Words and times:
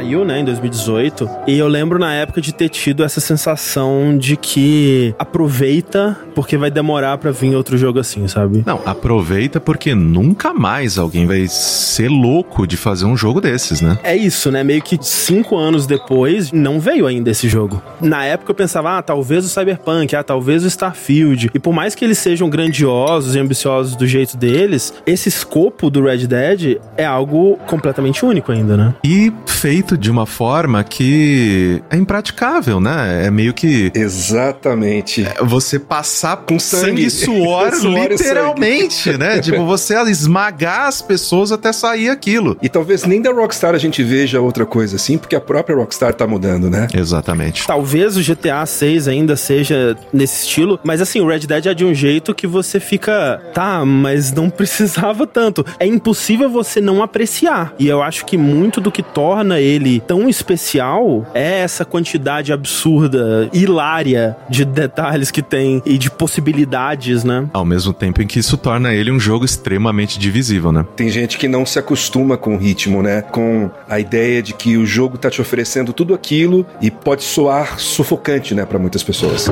saiu, 0.00 0.24
né, 0.24 0.40
em 0.40 0.44
2018. 0.44 1.28
E 1.46 1.58
eu 1.58 1.68
lembro 1.68 1.98
na 1.98 2.14
época 2.14 2.40
de 2.40 2.54
ter 2.54 2.70
tido 2.70 3.04
essa 3.04 3.20
sensação 3.20 4.16
de 4.16 4.36
que 4.36 5.14
aproveita 5.18 6.18
porque 6.34 6.56
vai 6.56 6.70
demorar 6.70 7.18
para 7.18 7.30
vir 7.30 7.54
outro 7.54 7.76
jogo 7.76 7.98
assim, 7.98 8.26
sabe? 8.26 8.62
Não, 8.64 8.80
aproveita 8.86 9.60
porque 9.60 9.94
nunca 9.94 10.54
mais 10.54 10.98
alguém 10.98 11.26
vai 11.26 11.46
ser 11.48 12.08
louco 12.08 12.66
de 12.66 12.76
fazer 12.76 13.04
um 13.04 13.16
jogo 13.16 13.40
desses, 13.40 13.82
né? 13.82 13.98
É 14.02 14.16
isso, 14.16 14.50
né? 14.50 14.64
Meio 14.64 14.80
que 14.80 14.98
cinco 15.02 15.56
anos 15.56 15.86
depois, 15.86 16.50
não 16.50 16.80
veio 16.80 17.06
ainda 17.06 17.30
esse 17.30 17.48
jogo. 17.48 17.82
Na 18.00 18.24
época 18.24 18.52
eu 18.52 18.54
pensava, 18.54 18.98
ah, 18.98 19.02
talvez 19.02 19.44
o 19.44 19.48
Cyberpunk, 19.48 20.16
ah, 20.16 20.22
talvez 20.22 20.64
o 20.64 20.66
Starfield. 20.66 21.50
E 21.52 21.58
por 21.58 21.74
mais 21.74 21.94
que 21.94 22.04
eles 22.04 22.18
sejam 22.18 22.48
grandiosos 22.48 23.34
e 23.34 23.38
ambiciosos 23.38 23.94
do 23.94 24.06
jeito 24.06 24.36
deles, 24.36 24.94
esse 25.06 25.28
escopo 25.28 25.90
do 25.90 26.02
Red 26.04 26.26
Dead 26.26 26.80
é 26.96 27.04
algo 27.04 27.58
completamente 27.66 28.24
único 28.24 28.50
ainda, 28.50 28.76
né? 28.76 28.94
E 29.04 29.30
feito 29.46 29.89
de 29.96 30.10
uma 30.10 30.26
forma 30.26 30.82
que 30.82 31.82
é 31.90 31.96
impraticável, 31.96 32.80
né? 32.80 33.26
É 33.26 33.30
meio 33.30 33.54
que. 33.54 33.90
Exatamente. 33.94 35.24
É 35.24 35.44
você 35.44 35.78
passar 35.78 36.36
com 36.38 36.58
sangue, 36.58 37.06
e 37.06 37.10
suor, 37.10 37.72
Suor 37.74 38.06
e 38.06 38.08
literalmente, 38.08 39.16
né? 39.16 39.38
tipo, 39.40 39.64
você 39.64 39.94
esmagar 40.08 40.86
as 40.86 41.02
pessoas 41.02 41.52
até 41.52 41.72
sair 41.72 42.08
aquilo. 42.08 42.56
E 42.62 42.68
talvez 42.68 43.04
nem 43.04 43.20
da 43.20 43.32
Rockstar 43.32 43.74
a 43.74 43.78
gente 43.78 44.02
veja 44.02 44.40
outra 44.40 44.66
coisa 44.66 44.96
assim, 44.96 45.18
porque 45.18 45.36
a 45.36 45.40
própria 45.40 45.76
Rockstar 45.76 46.14
tá 46.14 46.26
mudando, 46.26 46.70
né? 46.70 46.88
Exatamente. 46.94 47.66
Talvez 47.66 48.16
o 48.16 48.22
GTA 48.22 48.64
6 48.64 49.08
ainda 49.08 49.36
seja 49.36 49.96
nesse 50.12 50.44
estilo, 50.44 50.78
mas 50.84 51.00
assim, 51.00 51.20
o 51.20 51.26
Red 51.26 51.40
Dead 51.40 51.66
é 51.66 51.74
de 51.74 51.84
um 51.84 51.94
jeito 51.94 52.34
que 52.34 52.46
você 52.46 52.78
fica, 52.78 53.40
tá, 53.54 53.84
mas 53.84 54.32
não 54.32 54.48
precisava 54.50 55.26
tanto. 55.26 55.64
É 55.78 55.86
impossível 55.86 56.48
você 56.48 56.80
não 56.80 57.02
apreciar. 57.02 57.74
E 57.78 57.88
eu 57.88 58.02
acho 58.02 58.24
que 58.26 58.36
muito 58.36 58.80
do 58.80 58.90
que 58.92 59.02
torna 59.02 59.60
ele 59.60 59.79
tão 60.06 60.28
especial 60.28 61.26
é 61.32 61.60
essa 61.60 61.84
quantidade 61.84 62.52
absurda, 62.52 63.48
hilária 63.52 64.36
de 64.48 64.64
detalhes 64.64 65.30
que 65.30 65.42
tem 65.42 65.82
e 65.86 65.96
de 65.96 66.10
possibilidades, 66.10 67.24
né? 67.24 67.48
Ao 67.52 67.64
mesmo 67.64 67.92
tempo 67.92 68.20
em 68.20 68.26
que 68.26 68.38
isso 68.38 68.56
torna 68.56 68.92
ele 68.92 69.10
um 69.10 69.20
jogo 69.20 69.44
extremamente 69.44 70.18
divisível, 70.18 70.72
né? 70.72 70.84
Tem 70.96 71.08
gente 71.08 71.38
que 71.38 71.48
não 71.48 71.64
se 71.64 71.78
acostuma 71.78 72.36
com 72.36 72.54
o 72.54 72.58
ritmo, 72.58 73.02
né? 73.02 73.22
Com 73.22 73.70
a 73.88 73.98
ideia 73.98 74.42
de 74.42 74.52
que 74.52 74.76
o 74.76 74.84
jogo 74.84 75.16
tá 75.16 75.30
te 75.30 75.40
oferecendo 75.40 75.92
tudo 75.92 76.14
aquilo 76.14 76.66
e 76.80 76.90
pode 76.90 77.22
soar 77.22 77.78
sufocante, 77.78 78.54
né, 78.54 78.64
para 78.64 78.78
muitas 78.78 79.02
pessoas. 79.02 79.48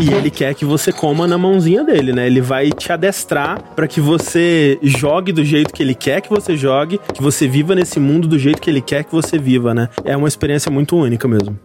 E 0.00 0.12
ele 0.12 0.30
quer 0.30 0.54
que 0.54 0.64
você 0.64 0.92
coma 0.92 1.26
na 1.26 1.36
mãozinha 1.36 1.82
dele, 1.82 2.12
né? 2.12 2.26
Ele 2.26 2.40
vai 2.40 2.70
te 2.70 2.92
adestrar 2.92 3.60
para 3.74 3.88
que 3.88 4.00
você 4.00 4.78
jogue 4.82 5.32
do 5.32 5.44
jeito 5.44 5.74
que 5.74 5.82
ele 5.82 5.94
quer 5.94 6.20
que 6.20 6.30
você 6.30 6.56
jogue, 6.56 7.00
que 7.12 7.22
você 7.22 7.48
viva 7.48 7.74
nesse 7.74 7.98
mundo 7.98 8.28
do 8.28 8.38
jeito 8.38 8.60
que 8.60 8.70
ele 8.70 8.77
quer 8.80 9.04
que 9.04 9.12
você 9.12 9.38
viva, 9.38 9.74
né? 9.74 9.88
É 10.04 10.16
uma 10.16 10.28
experiência 10.28 10.70
muito 10.70 10.96
única 10.96 11.26
mesmo. 11.28 11.58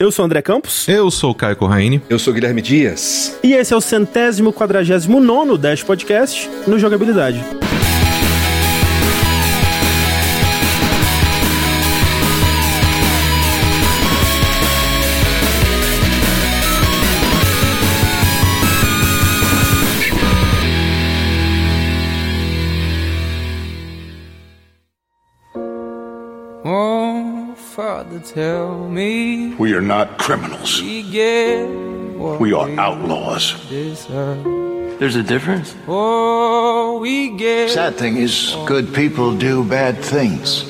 Eu 0.00 0.12
sou 0.12 0.24
o 0.24 0.26
André 0.26 0.40
Campos. 0.40 0.88
Eu 0.88 1.10
sou 1.10 1.32
o 1.32 1.34
Caio 1.34 1.56
Corraine. 1.56 2.00
Eu 2.08 2.20
sou 2.20 2.32
Guilherme 2.32 2.62
Dias. 2.62 3.36
E 3.42 3.52
esse 3.52 3.74
é 3.74 3.76
o 3.76 3.80
centésimo 3.80 4.52
quadragésimo 4.52 5.20
nono 5.20 5.58
Dash 5.58 5.82
Podcast 5.82 6.48
no 6.68 6.78
Jogabilidade. 6.78 7.44
Father, 27.78 28.18
tell 28.18 28.88
me 28.88 29.54
We 29.54 29.72
are 29.72 29.80
not 29.80 30.18
criminals. 30.18 30.82
we 30.82 31.04
get 31.04 31.62
what 32.18 32.40
We 32.40 32.52
are 32.52 32.68
outlaws. 32.70 33.54
deserve. 33.68 34.98
There's 34.98 35.14
a 35.14 35.22
difference. 35.22 35.76
Oh, 35.86 36.98
we 36.98 37.36
get 37.38 37.70
Sad 37.70 37.94
thing 37.94 38.16
is, 38.16 38.56
good 38.66 38.92
people 38.92 39.32
do 39.38 39.62
bad 39.62 40.02
things. 40.02 40.68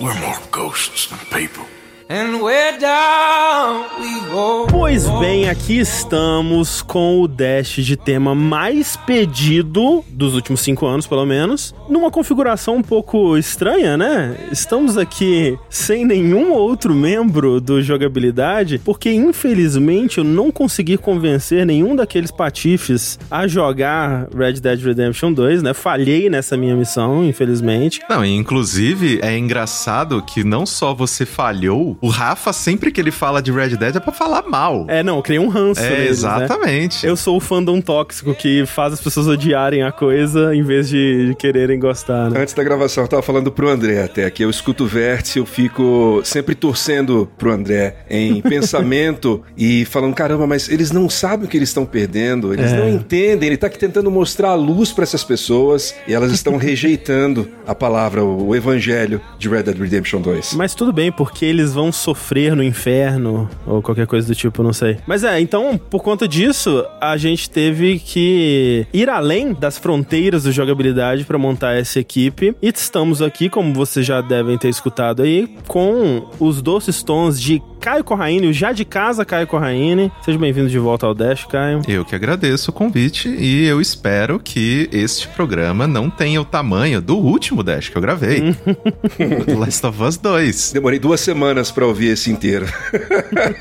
We're 0.00 0.14
more 0.20 0.38
ghosts 0.52 1.08
than 1.08 1.18
people. 1.32 1.66
And 2.14 2.40
we're 2.40 2.78
down 2.78 3.86
we 3.98 4.20
go. 4.30 4.66
Pois 4.70 5.08
bem, 5.18 5.48
aqui 5.48 5.78
estamos 5.78 6.80
com 6.80 7.20
o 7.20 7.26
Dash 7.26 7.76
de 7.76 7.96
tema 7.96 8.34
mais 8.34 8.96
pedido 8.96 10.04
dos 10.08 10.34
últimos 10.34 10.60
cinco 10.60 10.86
anos, 10.86 11.06
pelo 11.06 11.26
menos, 11.26 11.74
numa 11.88 12.10
configuração 12.12 12.76
um 12.76 12.82
pouco 12.82 13.36
estranha, 13.36 13.96
né? 13.96 14.36
Estamos 14.52 14.96
aqui 14.96 15.58
sem 15.68 16.04
nenhum 16.04 16.52
outro 16.52 16.94
membro 16.94 17.60
do 17.60 17.82
jogabilidade, 17.82 18.80
porque 18.84 19.10
infelizmente 19.10 20.18
eu 20.18 20.24
não 20.24 20.52
consegui 20.52 20.96
convencer 20.96 21.66
nenhum 21.66 21.96
daqueles 21.96 22.30
patifes 22.30 23.18
a 23.28 23.48
jogar 23.48 24.28
Red 24.32 24.54
Dead 24.54 24.80
Redemption 24.80 25.32
2, 25.32 25.62
né? 25.62 25.74
Falhei 25.74 26.30
nessa 26.30 26.56
minha 26.56 26.76
missão, 26.76 27.24
infelizmente. 27.24 28.00
Não, 28.08 28.24
e 28.24 28.32
inclusive 28.36 29.18
é 29.22 29.36
engraçado 29.36 30.22
que 30.22 30.44
não 30.44 30.64
só 30.64 30.94
você 30.94 31.26
falhou, 31.26 31.96
o 32.04 32.08
Rafa, 32.08 32.52
sempre 32.52 32.90
que 32.92 33.00
ele 33.00 33.10
fala 33.10 33.40
de 33.40 33.50
Red 33.52 33.76
Dead, 33.76 33.96
é 33.96 34.00
pra 34.00 34.12
falar 34.12 34.42
mal. 34.48 34.84
É, 34.88 35.02
não, 35.02 35.16
eu 35.16 35.22
criei 35.22 35.38
um 35.38 35.48
ranço 35.48 35.80
É, 35.80 35.88
neles, 35.90 36.22
né? 36.22 36.44
exatamente. 36.44 37.06
Eu 37.06 37.16
sou 37.16 37.36
o 37.36 37.40
fandom 37.40 37.80
tóxico 37.80 38.34
que 38.34 38.66
faz 38.66 38.92
as 38.92 39.00
pessoas 39.00 39.26
odiarem 39.26 39.82
a 39.82 39.90
coisa 39.92 40.54
em 40.54 40.62
vez 40.62 40.88
de, 40.88 41.28
de 41.28 41.34
quererem 41.34 41.78
gostar, 41.78 42.30
né? 42.30 42.40
Antes 42.42 42.52
da 42.54 42.62
gravação, 42.62 43.04
eu 43.04 43.08
tava 43.08 43.22
falando 43.22 43.50
pro 43.50 43.68
André 43.68 44.02
até 44.02 44.28
que 44.30 44.44
eu 44.44 44.50
escuto 44.50 44.84
o 44.84 44.86
vértice, 44.86 45.38
eu 45.38 45.46
fico 45.46 46.20
sempre 46.24 46.54
torcendo 46.54 47.28
pro 47.38 47.50
André 47.50 47.96
em 48.10 48.40
pensamento 48.42 49.42
e 49.56 49.84
falando, 49.86 50.14
caramba, 50.14 50.46
mas 50.46 50.68
eles 50.68 50.90
não 50.90 51.08
sabem 51.08 51.46
o 51.46 51.48
que 51.48 51.56
eles 51.56 51.68
estão 51.70 51.86
perdendo, 51.86 52.52
eles 52.52 52.72
É. 52.72 52.76
não 52.78 52.88
entendem, 52.88 53.46
ele 53.48 53.56
tá 53.56 53.66
aqui 53.68 53.78
tentando 53.78 54.10
mostrar 54.10 54.50
a 54.50 54.54
luz 54.54 54.92
pra 54.92 55.04
essas 55.04 55.24
pessoas 55.24 55.94
e 56.06 56.12
elas 56.12 56.32
estão 56.32 56.56
rejeitando 56.58 57.48
a 57.66 57.74
palavra, 57.74 58.22
o, 58.24 58.48
o 58.48 58.56
evangelho 58.56 59.20
de 59.38 59.48
Red 59.48 59.62
Dead 59.64 59.78
Redemption 59.78 60.20
2. 60.20 60.54
Mas 60.54 60.74
tudo 60.74 60.92
bem, 60.92 61.10
porque 61.12 61.44
eles 61.44 61.72
vão 61.72 61.83
sofrer 61.92 62.54
no 62.54 62.62
inferno 62.62 63.48
ou 63.66 63.82
qualquer 63.82 64.06
coisa 64.06 64.26
do 64.26 64.34
tipo, 64.34 64.62
não 64.62 64.72
sei. 64.72 64.98
Mas 65.06 65.24
é, 65.24 65.40
então, 65.40 65.78
por 65.78 66.02
conta 66.02 66.26
disso, 66.26 66.84
a 67.00 67.16
gente 67.16 67.48
teve 67.50 67.98
que 67.98 68.86
ir 68.92 69.08
além 69.08 69.52
das 69.52 69.78
fronteiras 69.78 70.44
do 70.44 70.52
jogabilidade 70.52 71.24
pra 71.24 71.38
montar 71.38 71.74
essa 71.74 72.00
equipe. 72.00 72.54
E 72.62 72.68
estamos 72.68 73.22
aqui, 73.22 73.48
como 73.48 73.72
vocês 73.72 74.04
já 74.04 74.20
devem 74.20 74.58
ter 74.58 74.68
escutado 74.68 75.22
aí, 75.22 75.48
com 75.66 76.28
os 76.38 76.60
doces 76.62 77.02
tons 77.02 77.40
de 77.40 77.62
Caio 77.84 78.02
Corraine, 78.02 78.46
o 78.46 78.52
já 78.52 78.72
de 78.72 78.82
casa 78.82 79.26
Caio 79.26 79.46
Corraine. 79.46 80.10
Seja 80.24 80.38
bem-vindo 80.38 80.70
de 80.70 80.78
volta 80.78 81.04
ao 81.04 81.12
Dash, 81.12 81.44
Caio. 81.44 81.82
Eu 81.86 82.02
que 82.02 82.14
agradeço 82.14 82.70
o 82.70 82.72
convite 82.72 83.28
e 83.28 83.66
eu 83.66 83.78
espero 83.78 84.40
que 84.40 84.88
este 84.90 85.28
programa 85.28 85.86
não 85.86 86.08
tenha 86.08 86.40
o 86.40 86.46
tamanho 86.46 87.02
do 87.02 87.14
último 87.18 87.62
Dash 87.62 87.90
que 87.90 87.98
eu 87.98 88.00
gravei. 88.00 88.56
do 89.46 89.58
Last 89.58 89.84
of 89.84 90.02
Us 90.02 90.16
2. 90.16 90.72
Demorei 90.72 90.98
duas 90.98 91.20
semanas 91.20 91.70
pra 91.70 91.84
ouvir 91.84 92.06
esse 92.06 92.30
inteiro. 92.30 92.64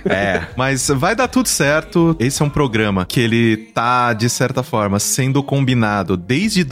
É, 0.05 0.43
mas 0.55 0.87
vai 0.89 1.15
dar 1.15 1.27
tudo 1.27 1.47
certo. 1.47 2.15
Esse 2.19 2.41
é 2.41 2.45
um 2.45 2.49
programa 2.49 3.05
que 3.05 3.19
ele 3.19 3.57
tá, 3.73 4.13
de 4.13 4.29
certa 4.29 4.61
forma, 4.61 4.99
sendo 4.99 5.41
combinado 5.41 6.15
desde 6.15 6.63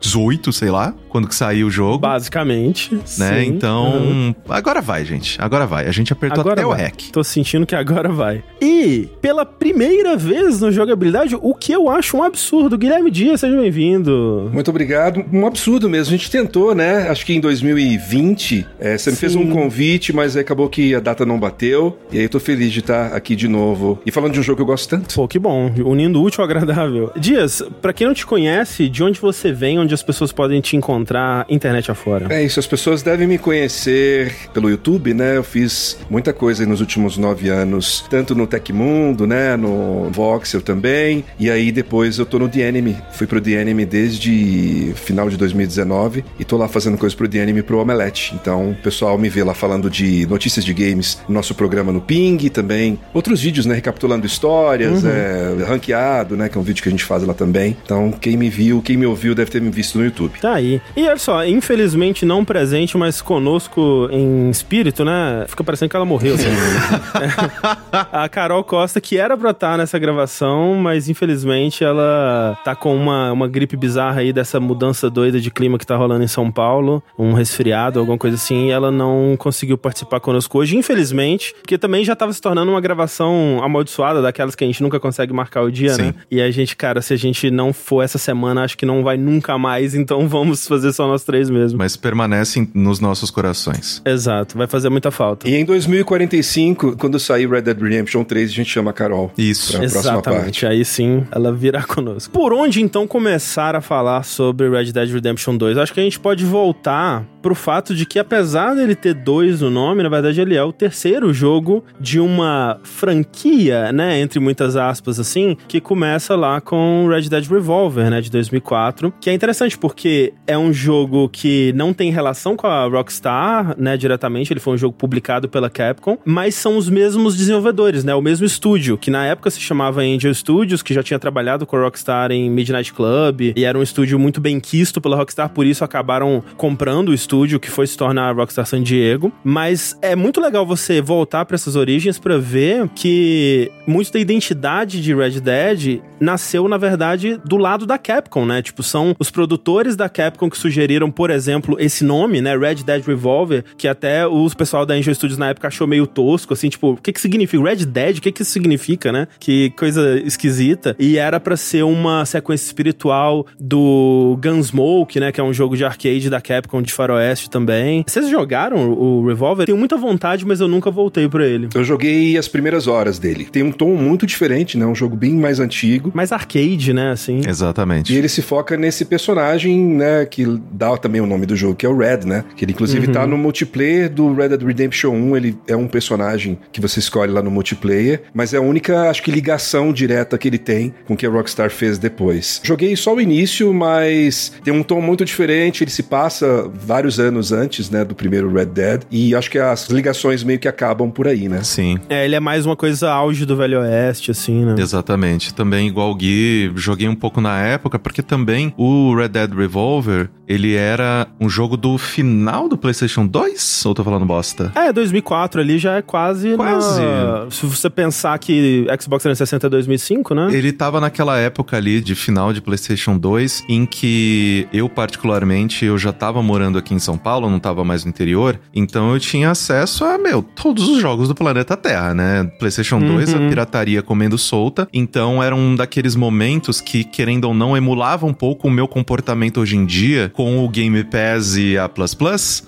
2018, 0.00 0.52
sei 0.52 0.70
lá, 0.70 0.94
quando 1.08 1.26
que 1.28 1.34
saiu 1.34 1.66
o 1.66 1.70
jogo. 1.70 1.98
Basicamente. 1.98 2.94
Né? 2.94 3.00
sim. 3.04 3.46
Então, 3.48 3.86
Uhum. 3.96 4.34
agora 4.48 4.80
vai, 4.80 5.04
gente. 5.04 5.36
Agora 5.40 5.66
vai. 5.66 5.86
A 5.86 5.92
gente 5.92 6.12
apertou 6.12 6.40
Agora 6.40 6.54
até 6.60 6.66
o 6.66 6.70
vai. 6.70 6.80
REC. 6.82 7.10
Tô 7.12 7.24
sentindo 7.24 7.66
que 7.66 7.74
agora 7.74 8.08
vai. 8.08 8.42
E, 8.60 9.08
pela 9.20 9.44
primeira 9.46 10.16
vez 10.16 10.60
no 10.60 10.70
jogabilidade, 10.70 11.36
o 11.40 11.54
que 11.54 11.72
eu 11.72 11.88
acho 11.88 12.16
um 12.16 12.22
absurdo. 12.22 12.76
Guilherme 12.78 13.10
Dias, 13.10 13.40
seja 13.40 13.56
bem-vindo. 13.56 14.50
Muito 14.52 14.68
obrigado. 14.70 15.24
Um 15.32 15.46
absurdo 15.46 15.88
mesmo. 15.88 16.14
A 16.14 16.16
gente 16.18 16.30
tentou, 16.30 16.74
né? 16.74 17.08
Acho 17.08 17.24
que 17.24 17.32
em 17.32 17.40
2020, 17.40 18.66
é, 18.78 18.96
você 18.98 19.10
me 19.10 19.16
fez 19.16 19.34
um 19.34 19.50
convite, 19.50 20.12
mas 20.12 20.36
acabou 20.36 20.68
que 20.68 20.94
a 20.94 21.00
data 21.00 21.24
não 21.24 21.38
bateu. 21.38 21.98
E 22.12 22.18
aí 22.18 22.24
eu 22.24 22.28
tô 22.28 22.38
feliz 22.40 22.72
de 22.72 22.80
estar 22.80 23.14
aqui 23.14 23.34
de 23.34 23.48
novo. 23.48 23.98
E 24.04 24.10
falando 24.10 24.32
de 24.32 24.40
um 24.40 24.42
jogo 24.42 24.56
que 24.56 24.62
eu 24.62 24.66
gosto 24.66 24.88
tanto. 24.88 25.14
Pô, 25.14 25.26
que 25.26 25.38
bom. 25.38 25.72
Unindo 25.84 26.20
o 26.20 26.24
útil 26.24 26.42
ao 26.42 26.44
agradável. 26.50 27.10
Dias, 27.18 27.62
pra 27.80 27.92
quem 27.92 28.06
não 28.06 28.14
te 28.14 28.26
conhece, 28.26 28.88
de 28.88 29.02
onde 29.02 29.18
você 29.20 29.52
vem, 29.52 29.78
onde 29.78 29.85
onde 29.86 29.94
as 29.94 30.02
pessoas 30.02 30.32
podem 30.32 30.60
te 30.60 30.76
encontrar 30.76 31.46
internet 31.48 31.90
afora. 31.90 32.26
É 32.34 32.42
isso, 32.42 32.60
as 32.60 32.66
pessoas 32.66 33.02
devem 33.02 33.26
me 33.26 33.38
conhecer 33.38 34.34
pelo 34.52 34.68
YouTube, 34.68 35.14
né? 35.14 35.36
Eu 35.36 35.44
fiz 35.44 35.98
muita 36.10 36.32
coisa 36.32 36.66
nos 36.66 36.80
últimos 36.80 37.16
nove 37.16 37.48
anos, 37.48 38.04
tanto 38.10 38.34
no 38.34 38.46
Tecmundo, 38.46 39.26
né? 39.26 39.56
No 39.56 40.10
Voxel 40.10 40.60
também. 40.60 41.24
E 41.38 41.50
aí 41.50 41.70
depois 41.72 42.18
eu 42.18 42.26
tô 42.26 42.38
no 42.38 42.48
The. 42.48 42.66
Fui 43.12 43.26
pro 43.26 43.40
The 43.40 43.64
desde 43.86 44.92
final 44.96 45.30
de 45.30 45.36
2019 45.36 46.24
e 46.38 46.44
tô 46.44 46.56
lá 46.56 46.66
fazendo 46.68 46.98
coisas 46.98 47.14
pro 47.14 47.28
The 47.28 47.62
pro 47.62 47.78
Omelete. 47.78 48.34
Então 48.34 48.72
o 48.72 48.74
pessoal 48.74 49.16
me 49.16 49.28
vê 49.28 49.44
lá 49.44 49.54
falando 49.54 49.88
de 49.88 50.26
notícias 50.26 50.64
de 50.64 50.74
games 50.74 51.18
no 51.28 51.34
nosso 51.34 51.54
programa 51.54 51.92
no 51.92 52.00
Ping 52.00 52.48
também. 52.48 52.98
Outros 53.14 53.40
vídeos, 53.40 53.66
né? 53.66 53.76
Recapitulando 53.76 54.26
histórias, 54.26 55.04
é, 55.04 55.64
ranqueado, 55.66 56.36
né? 56.36 56.48
Que 56.48 56.58
é 56.58 56.60
um 56.60 56.64
vídeo 56.64 56.82
que 56.82 56.88
a 56.88 56.92
gente 56.92 57.04
faz 57.04 57.22
lá 57.22 57.34
também. 57.34 57.76
Então 57.84 58.10
quem 58.10 58.36
me 58.36 58.50
viu, 58.50 58.82
quem 58.82 58.96
me 58.96 59.06
ouviu 59.06 59.34
deve 59.34 59.50
ter 59.50 59.60
me 59.60 59.70
visto 59.76 59.98
no 59.98 60.04
YouTube. 60.04 60.40
Tá 60.40 60.54
aí. 60.54 60.80
E 60.96 61.06
olha 61.06 61.18
só, 61.18 61.44
infelizmente 61.44 62.24
não 62.24 62.44
presente, 62.44 62.96
mas 62.96 63.20
conosco 63.20 64.08
em 64.10 64.48
espírito, 64.48 65.04
né? 65.04 65.44
Fica 65.46 65.62
parecendo 65.62 65.90
que 65.90 65.96
ela 65.96 66.06
morreu. 66.06 66.34
assim. 66.34 66.46
a 68.10 68.26
Carol 68.28 68.64
Costa, 68.64 69.00
que 69.00 69.18
era 69.18 69.36
pra 69.36 69.50
estar 69.50 69.76
nessa 69.76 69.98
gravação, 69.98 70.74
mas 70.74 71.10
infelizmente 71.10 71.84
ela 71.84 72.58
tá 72.64 72.74
com 72.74 72.96
uma, 72.96 73.30
uma 73.32 73.46
gripe 73.46 73.76
bizarra 73.76 74.20
aí 74.20 74.32
dessa 74.32 74.58
mudança 74.58 75.10
doida 75.10 75.38
de 75.38 75.50
clima 75.50 75.78
que 75.78 75.86
tá 75.86 75.94
rolando 75.94 76.24
em 76.24 76.28
São 76.28 76.50
Paulo, 76.50 77.02
um 77.18 77.34
resfriado, 77.34 78.00
alguma 78.00 78.16
coisa 78.16 78.36
assim, 78.36 78.68
e 78.68 78.70
ela 78.70 78.90
não 78.90 79.36
conseguiu 79.38 79.76
participar 79.76 80.20
conosco 80.20 80.58
hoje, 80.58 80.76
infelizmente, 80.76 81.54
porque 81.60 81.76
também 81.76 82.02
já 82.02 82.16
tava 82.16 82.32
se 82.32 82.40
tornando 82.40 82.70
uma 82.70 82.80
gravação 82.80 83.60
amaldiçoada, 83.62 84.22
daquelas 84.22 84.54
que 84.54 84.64
a 84.64 84.66
gente 84.66 84.82
nunca 84.82 84.98
consegue 84.98 85.34
marcar 85.34 85.62
o 85.62 85.70
dia, 85.70 85.92
Sim. 85.92 86.02
né? 86.02 86.14
E 86.30 86.40
a 86.40 86.50
gente, 86.50 86.74
cara, 86.74 87.02
se 87.02 87.12
a 87.12 87.16
gente 87.16 87.50
não 87.50 87.72
for 87.72 88.02
essa 88.02 88.16
semana, 88.16 88.64
acho 88.64 88.78
que 88.78 88.86
não 88.86 89.02
vai 89.02 89.16
nunca 89.16 89.58
mais, 89.58 89.65
então 89.94 90.26
vamos 90.28 90.66
fazer 90.66 90.92
só 90.92 91.06
nós 91.06 91.24
três 91.24 91.50
mesmo. 91.50 91.78
Mas 91.78 91.96
permanecem 91.96 92.68
nos 92.74 93.00
nossos 93.00 93.30
corações. 93.30 94.02
Exato, 94.04 94.56
vai 94.56 94.66
fazer 94.66 94.88
muita 94.88 95.10
falta. 95.10 95.48
E 95.48 95.54
em 95.54 95.64
2045, 95.64 96.96
quando 96.96 97.18
sair 97.18 97.48
Red 97.48 97.62
Dead 97.62 97.80
Redemption 97.80 98.24
3, 98.24 98.50
a 98.50 98.54
gente 98.54 98.70
chama 98.70 98.90
a 98.90 98.94
Carol. 98.94 99.32
Isso. 99.36 99.72
Pra 99.72 99.80
próxima 99.80 100.00
Exatamente, 100.00 100.42
parte. 100.44 100.66
aí 100.66 100.84
sim 100.84 101.24
ela 101.30 101.52
virá 101.52 101.82
conosco. 101.84 102.32
Por 102.32 102.52
onde 102.52 102.82
então 102.82 103.06
começar 103.06 103.74
a 103.74 103.80
falar 103.80 104.24
sobre 104.24 104.68
Red 104.68 104.92
Dead 104.92 105.10
Redemption 105.10 105.56
2? 105.56 105.78
Acho 105.78 105.92
que 105.92 106.00
a 106.00 106.02
gente 106.02 106.18
pode 106.18 106.44
voltar 106.44 107.24
pro 107.46 107.54
fato 107.54 107.94
de 107.94 108.04
que, 108.04 108.18
apesar 108.18 108.74
dele 108.74 108.96
ter 108.96 109.14
dois 109.14 109.60
no 109.60 109.70
nome, 109.70 110.02
na 110.02 110.08
verdade 110.08 110.40
ele 110.40 110.56
é 110.56 110.64
o 110.64 110.72
terceiro 110.72 111.32
jogo 111.32 111.84
de 112.00 112.18
uma 112.18 112.80
franquia, 112.82 113.92
né? 113.92 114.18
Entre 114.18 114.40
muitas 114.40 114.74
aspas, 114.74 115.20
assim, 115.20 115.56
que 115.68 115.80
começa 115.80 116.34
lá 116.34 116.60
com 116.60 117.06
Red 117.08 117.28
Dead 117.28 117.46
Revolver, 117.46 118.10
né? 118.10 118.20
De 118.20 118.32
2004, 118.32 119.14
que 119.20 119.30
é 119.30 119.32
interessante 119.32 119.78
porque 119.78 120.32
é 120.44 120.58
um 120.58 120.72
jogo 120.72 121.28
que 121.28 121.72
não 121.76 121.94
tem 121.94 122.10
relação 122.10 122.56
com 122.56 122.66
a 122.66 122.84
Rockstar, 122.86 123.76
né? 123.78 123.96
Diretamente, 123.96 124.52
ele 124.52 124.58
foi 124.58 124.74
um 124.74 124.78
jogo 124.78 124.96
publicado 124.98 125.48
pela 125.48 125.70
Capcom, 125.70 126.18
mas 126.24 126.56
são 126.56 126.76
os 126.76 126.90
mesmos 126.90 127.36
desenvolvedores, 127.36 128.02
né? 128.02 128.12
O 128.12 128.20
mesmo 128.20 128.44
estúdio, 128.44 128.98
que 128.98 129.08
na 129.08 129.24
época 129.24 129.50
se 129.50 129.60
chamava 129.60 130.00
Angel 130.00 130.34
Studios, 130.34 130.82
que 130.82 130.92
já 130.92 131.00
tinha 131.00 131.20
trabalhado 131.20 131.64
com 131.64 131.76
a 131.76 131.82
Rockstar 131.82 132.32
em 132.32 132.50
Midnight 132.50 132.92
Club, 132.92 133.52
e 133.54 133.64
era 133.64 133.78
um 133.78 133.84
estúdio 133.84 134.18
muito 134.18 134.40
bem 134.40 134.58
quisto 134.58 135.00
pela 135.00 135.16
Rockstar, 135.16 135.50
por 135.50 135.64
isso 135.64 135.84
acabaram 135.84 136.42
comprando 136.56 137.10
o 137.10 137.14
estúdio, 137.14 137.35
que 137.60 137.70
foi 137.70 137.86
se 137.86 137.96
tornar 137.96 138.30
a 138.30 138.32
Rockstar 138.32 138.66
San 138.66 138.82
Diego. 138.82 139.32
Mas 139.44 139.96
é 140.00 140.16
muito 140.16 140.40
legal 140.40 140.64
você 140.64 141.00
voltar 141.00 141.44
para 141.44 141.54
essas 141.54 141.76
origens 141.76 142.18
para 142.18 142.38
ver 142.38 142.88
que 142.94 143.70
muito 143.86 144.12
da 144.12 144.18
identidade 144.18 145.02
de 145.02 145.14
Red 145.14 145.40
Dead 145.40 146.00
nasceu, 146.18 146.66
na 146.68 146.78
verdade, 146.78 147.38
do 147.44 147.56
lado 147.56 147.86
da 147.86 147.98
Capcom, 147.98 148.46
né? 148.46 148.62
Tipo, 148.62 148.82
são 148.82 149.14
os 149.18 149.30
produtores 149.30 149.96
da 149.96 150.08
Capcom 150.08 150.48
que 150.48 150.56
sugeriram, 150.56 151.10
por 151.10 151.30
exemplo, 151.30 151.76
esse 151.78 152.04
nome, 152.04 152.40
né? 152.40 152.56
Red 152.56 152.76
Dead 152.76 153.04
Revolver, 153.04 153.64
que 153.76 153.86
até 153.86 154.26
o 154.26 154.48
pessoal 154.56 154.86
da 154.86 154.94
Angel 154.94 155.14
Studios 155.14 155.38
na 155.38 155.50
época 155.50 155.68
achou 155.68 155.86
meio 155.86 156.06
tosco, 156.06 156.54
assim, 156.54 156.68
tipo, 156.68 156.92
o 156.92 156.96
que 156.96 157.12
que 157.12 157.20
significa? 157.20 157.62
Red 157.62 157.84
Dead? 157.86 158.18
O 158.18 158.20
que 158.20 158.32
que 158.32 158.42
isso 158.42 158.52
significa, 158.52 159.12
né? 159.12 159.28
Que 159.38 159.70
coisa 159.70 160.18
esquisita. 160.20 160.96
E 160.98 161.18
era 161.18 161.38
pra 161.38 161.56
ser 161.56 161.82
uma 161.84 162.24
sequência 162.24 162.66
espiritual 162.66 163.46
do 163.60 164.38
Gunsmoke, 164.42 165.20
né? 165.20 165.32
Que 165.32 165.40
é 165.40 165.44
um 165.44 165.52
jogo 165.52 165.76
de 165.76 165.84
arcade 165.84 166.30
da 166.30 166.40
Capcom 166.40 166.80
de 166.80 166.92
faroeste 166.92 167.25
também. 167.50 168.04
Vocês 168.06 168.28
jogaram 168.28 168.90
o 168.90 169.26
Revolver? 169.26 169.66
Tenho 169.66 169.78
muita 169.78 169.96
vontade, 169.96 170.46
mas 170.46 170.60
eu 170.60 170.68
nunca 170.68 170.90
voltei 170.90 171.28
pra 171.28 171.46
ele. 171.46 171.68
Eu 171.74 171.84
joguei 171.84 172.36
as 172.36 172.48
primeiras 172.48 172.86
horas 172.86 173.18
dele. 173.18 173.46
Tem 173.50 173.62
um 173.62 173.72
tom 173.72 173.94
muito 173.94 174.26
diferente, 174.26 174.78
né? 174.78 174.86
Um 174.86 174.94
jogo 174.94 175.16
bem 175.16 175.34
mais 175.34 175.60
antigo. 175.60 176.10
Mais 176.14 176.32
arcade, 176.32 176.92
né? 176.92 177.10
Assim. 177.10 177.40
Exatamente. 177.46 178.12
E 178.12 178.16
ele 178.16 178.28
se 178.28 178.42
foca 178.42 178.76
nesse 178.76 179.04
personagem, 179.04 179.78
né, 179.78 180.24
que 180.26 180.44
dá 180.72 180.96
também 180.96 181.20
o 181.20 181.26
nome 181.26 181.46
do 181.46 181.56
jogo, 181.56 181.74
que 181.74 181.86
é 181.86 181.88
o 181.88 181.96
Red, 181.96 182.20
né? 182.26 182.44
Que 182.56 182.64
ele 182.64 182.72
inclusive 182.72 183.08
tá 183.08 183.26
no 183.26 183.36
multiplayer 183.36 184.10
do 184.10 184.32
Red 184.34 184.50
Dead 184.50 184.62
Redemption 184.62 185.12
1, 185.12 185.36
ele 185.36 185.58
é 185.66 185.76
um 185.76 185.86
personagem 185.86 186.58
que 186.72 186.80
você 186.80 186.98
escolhe 186.98 187.32
lá 187.32 187.42
no 187.42 187.50
multiplayer, 187.50 188.22
mas 188.34 188.52
é 188.52 188.58
a 188.58 188.60
única, 188.60 189.08
acho 189.08 189.22
que 189.22 189.30
ligação 189.30 189.92
direta 189.92 190.36
que 190.36 190.48
ele 190.48 190.58
tem 190.58 190.94
com 191.06 191.14
o 191.14 191.16
que 191.16 191.26
a 191.26 191.30
Rockstar 191.30 191.70
fez 191.70 191.98
depois. 191.98 192.60
Joguei 192.62 192.94
só 192.96 193.14
o 193.14 193.20
início, 193.20 193.72
mas 193.72 194.52
tem 194.64 194.72
um 194.72 194.82
tom 194.82 195.00
muito 195.00 195.24
diferente, 195.24 195.84
ele 195.84 195.90
se 195.90 196.02
passa 196.02 196.70
vários 196.74 197.05
anos 197.18 197.52
antes, 197.52 197.90
né, 197.90 198.04
do 198.04 198.14
primeiro 198.14 198.52
Red 198.52 198.66
Dead, 198.66 199.02
e 199.10 199.34
acho 199.34 199.50
que 199.50 199.58
as 199.58 199.88
ligações 199.88 200.42
meio 200.42 200.58
que 200.58 200.68
acabam 200.68 201.10
por 201.10 201.26
aí, 201.28 201.48
né? 201.48 201.62
Sim. 201.62 201.98
É, 202.08 202.24
ele 202.24 202.34
é 202.34 202.40
mais 202.40 202.66
uma 202.66 202.76
coisa 202.76 203.10
auge 203.10 203.44
do 203.46 203.56
Velho 203.56 203.80
Oeste, 203.80 204.30
assim, 204.30 204.64
né? 204.64 204.74
Exatamente. 204.78 205.54
Também, 205.54 205.88
igual 205.88 206.10
o 206.10 206.14
Gui, 206.14 206.72
joguei 206.74 207.08
um 207.08 207.14
pouco 207.14 207.40
na 207.40 207.58
época, 207.60 207.98
porque 207.98 208.22
também 208.22 208.72
o 208.76 209.14
Red 209.14 209.28
Dead 209.28 209.52
Revolver, 209.54 210.28
ele 210.48 210.74
era 210.74 211.26
um 211.40 211.48
jogo 211.48 211.76
do 211.76 211.96
final 211.98 212.68
do 212.68 212.76
PlayStation 212.76 213.26
2? 213.26 213.84
Ou 213.86 213.94
tô 213.94 214.04
falando 214.04 214.24
bosta? 214.26 214.72
É, 214.74 214.92
2004 214.92 215.60
ali 215.60 215.78
já 215.78 215.96
é 215.96 216.02
quase. 216.02 216.54
Quase. 216.56 217.00
na- 217.00 217.46
Se 217.50 217.66
você 217.66 217.88
pensar 217.90 218.38
que 218.38 218.86
Xbox 219.00 219.22
360 219.22 219.66
é 219.66 219.70
2005, 219.70 220.34
né? 220.34 220.48
Ele 220.52 220.72
tava 220.72 221.00
naquela 221.00 221.38
época 221.38 221.76
ali 221.76 222.00
de 222.00 222.14
final 222.14 222.52
de 222.52 222.60
PlayStation 222.60 223.18
2, 223.18 223.64
em 223.68 223.84
que 223.86 224.68
eu, 224.72 224.88
particularmente, 224.88 225.84
eu 225.84 225.98
já 225.98 226.12
tava 226.12 226.42
morando 226.42 226.78
aqui 226.78 226.94
em 226.96 227.00
São 227.00 227.16
Paulo, 227.16 227.48
não 227.48 227.58
tava 227.58 227.84
mais 227.84 228.04
no 228.04 228.10
interior, 228.10 228.58
então 228.74 229.12
eu 229.12 229.20
tinha 229.20 229.50
acesso 229.50 230.04
a, 230.04 230.18
meu, 230.18 230.42
todos 230.42 230.88
os 230.88 231.00
jogos 231.00 231.28
do 231.28 231.34
planeta 231.34 231.76
Terra, 231.76 232.14
né? 232.14 232.44
PlayStation 232.58 232.98
2, 232.98 233.34
a 233.34 233.38
pirataria 233.48 234.02
comendo 234.02 234.38
solta, 234.38 234.88
então 234.92 235.42
era 235.42 235.54
um 235.54 235.74
daqueles 235.74 236.16
momentos 236.16 236.80
que, 236.80 237.04
querendo 237.04 237.44
ou 237.44 237.54
não, 237.54 237.76
emulava 237.76 238.26
um 238.26 238.32
pouco 238.32 238.68
o 238.68 238.70
meu 238.70 238.88
comportamento 238.88 239.60
hoje 239.60 239.76
em 239.76 239.84
dia 239.84 240.30
com 240.34 240.64
o 240.64 240.68
Game 240.68 241.02
Pass 241.04 241.56
e 241.56 241.76
a 241.78 241.88
Plus 241.88 242.14
Plus, 242.14 242.64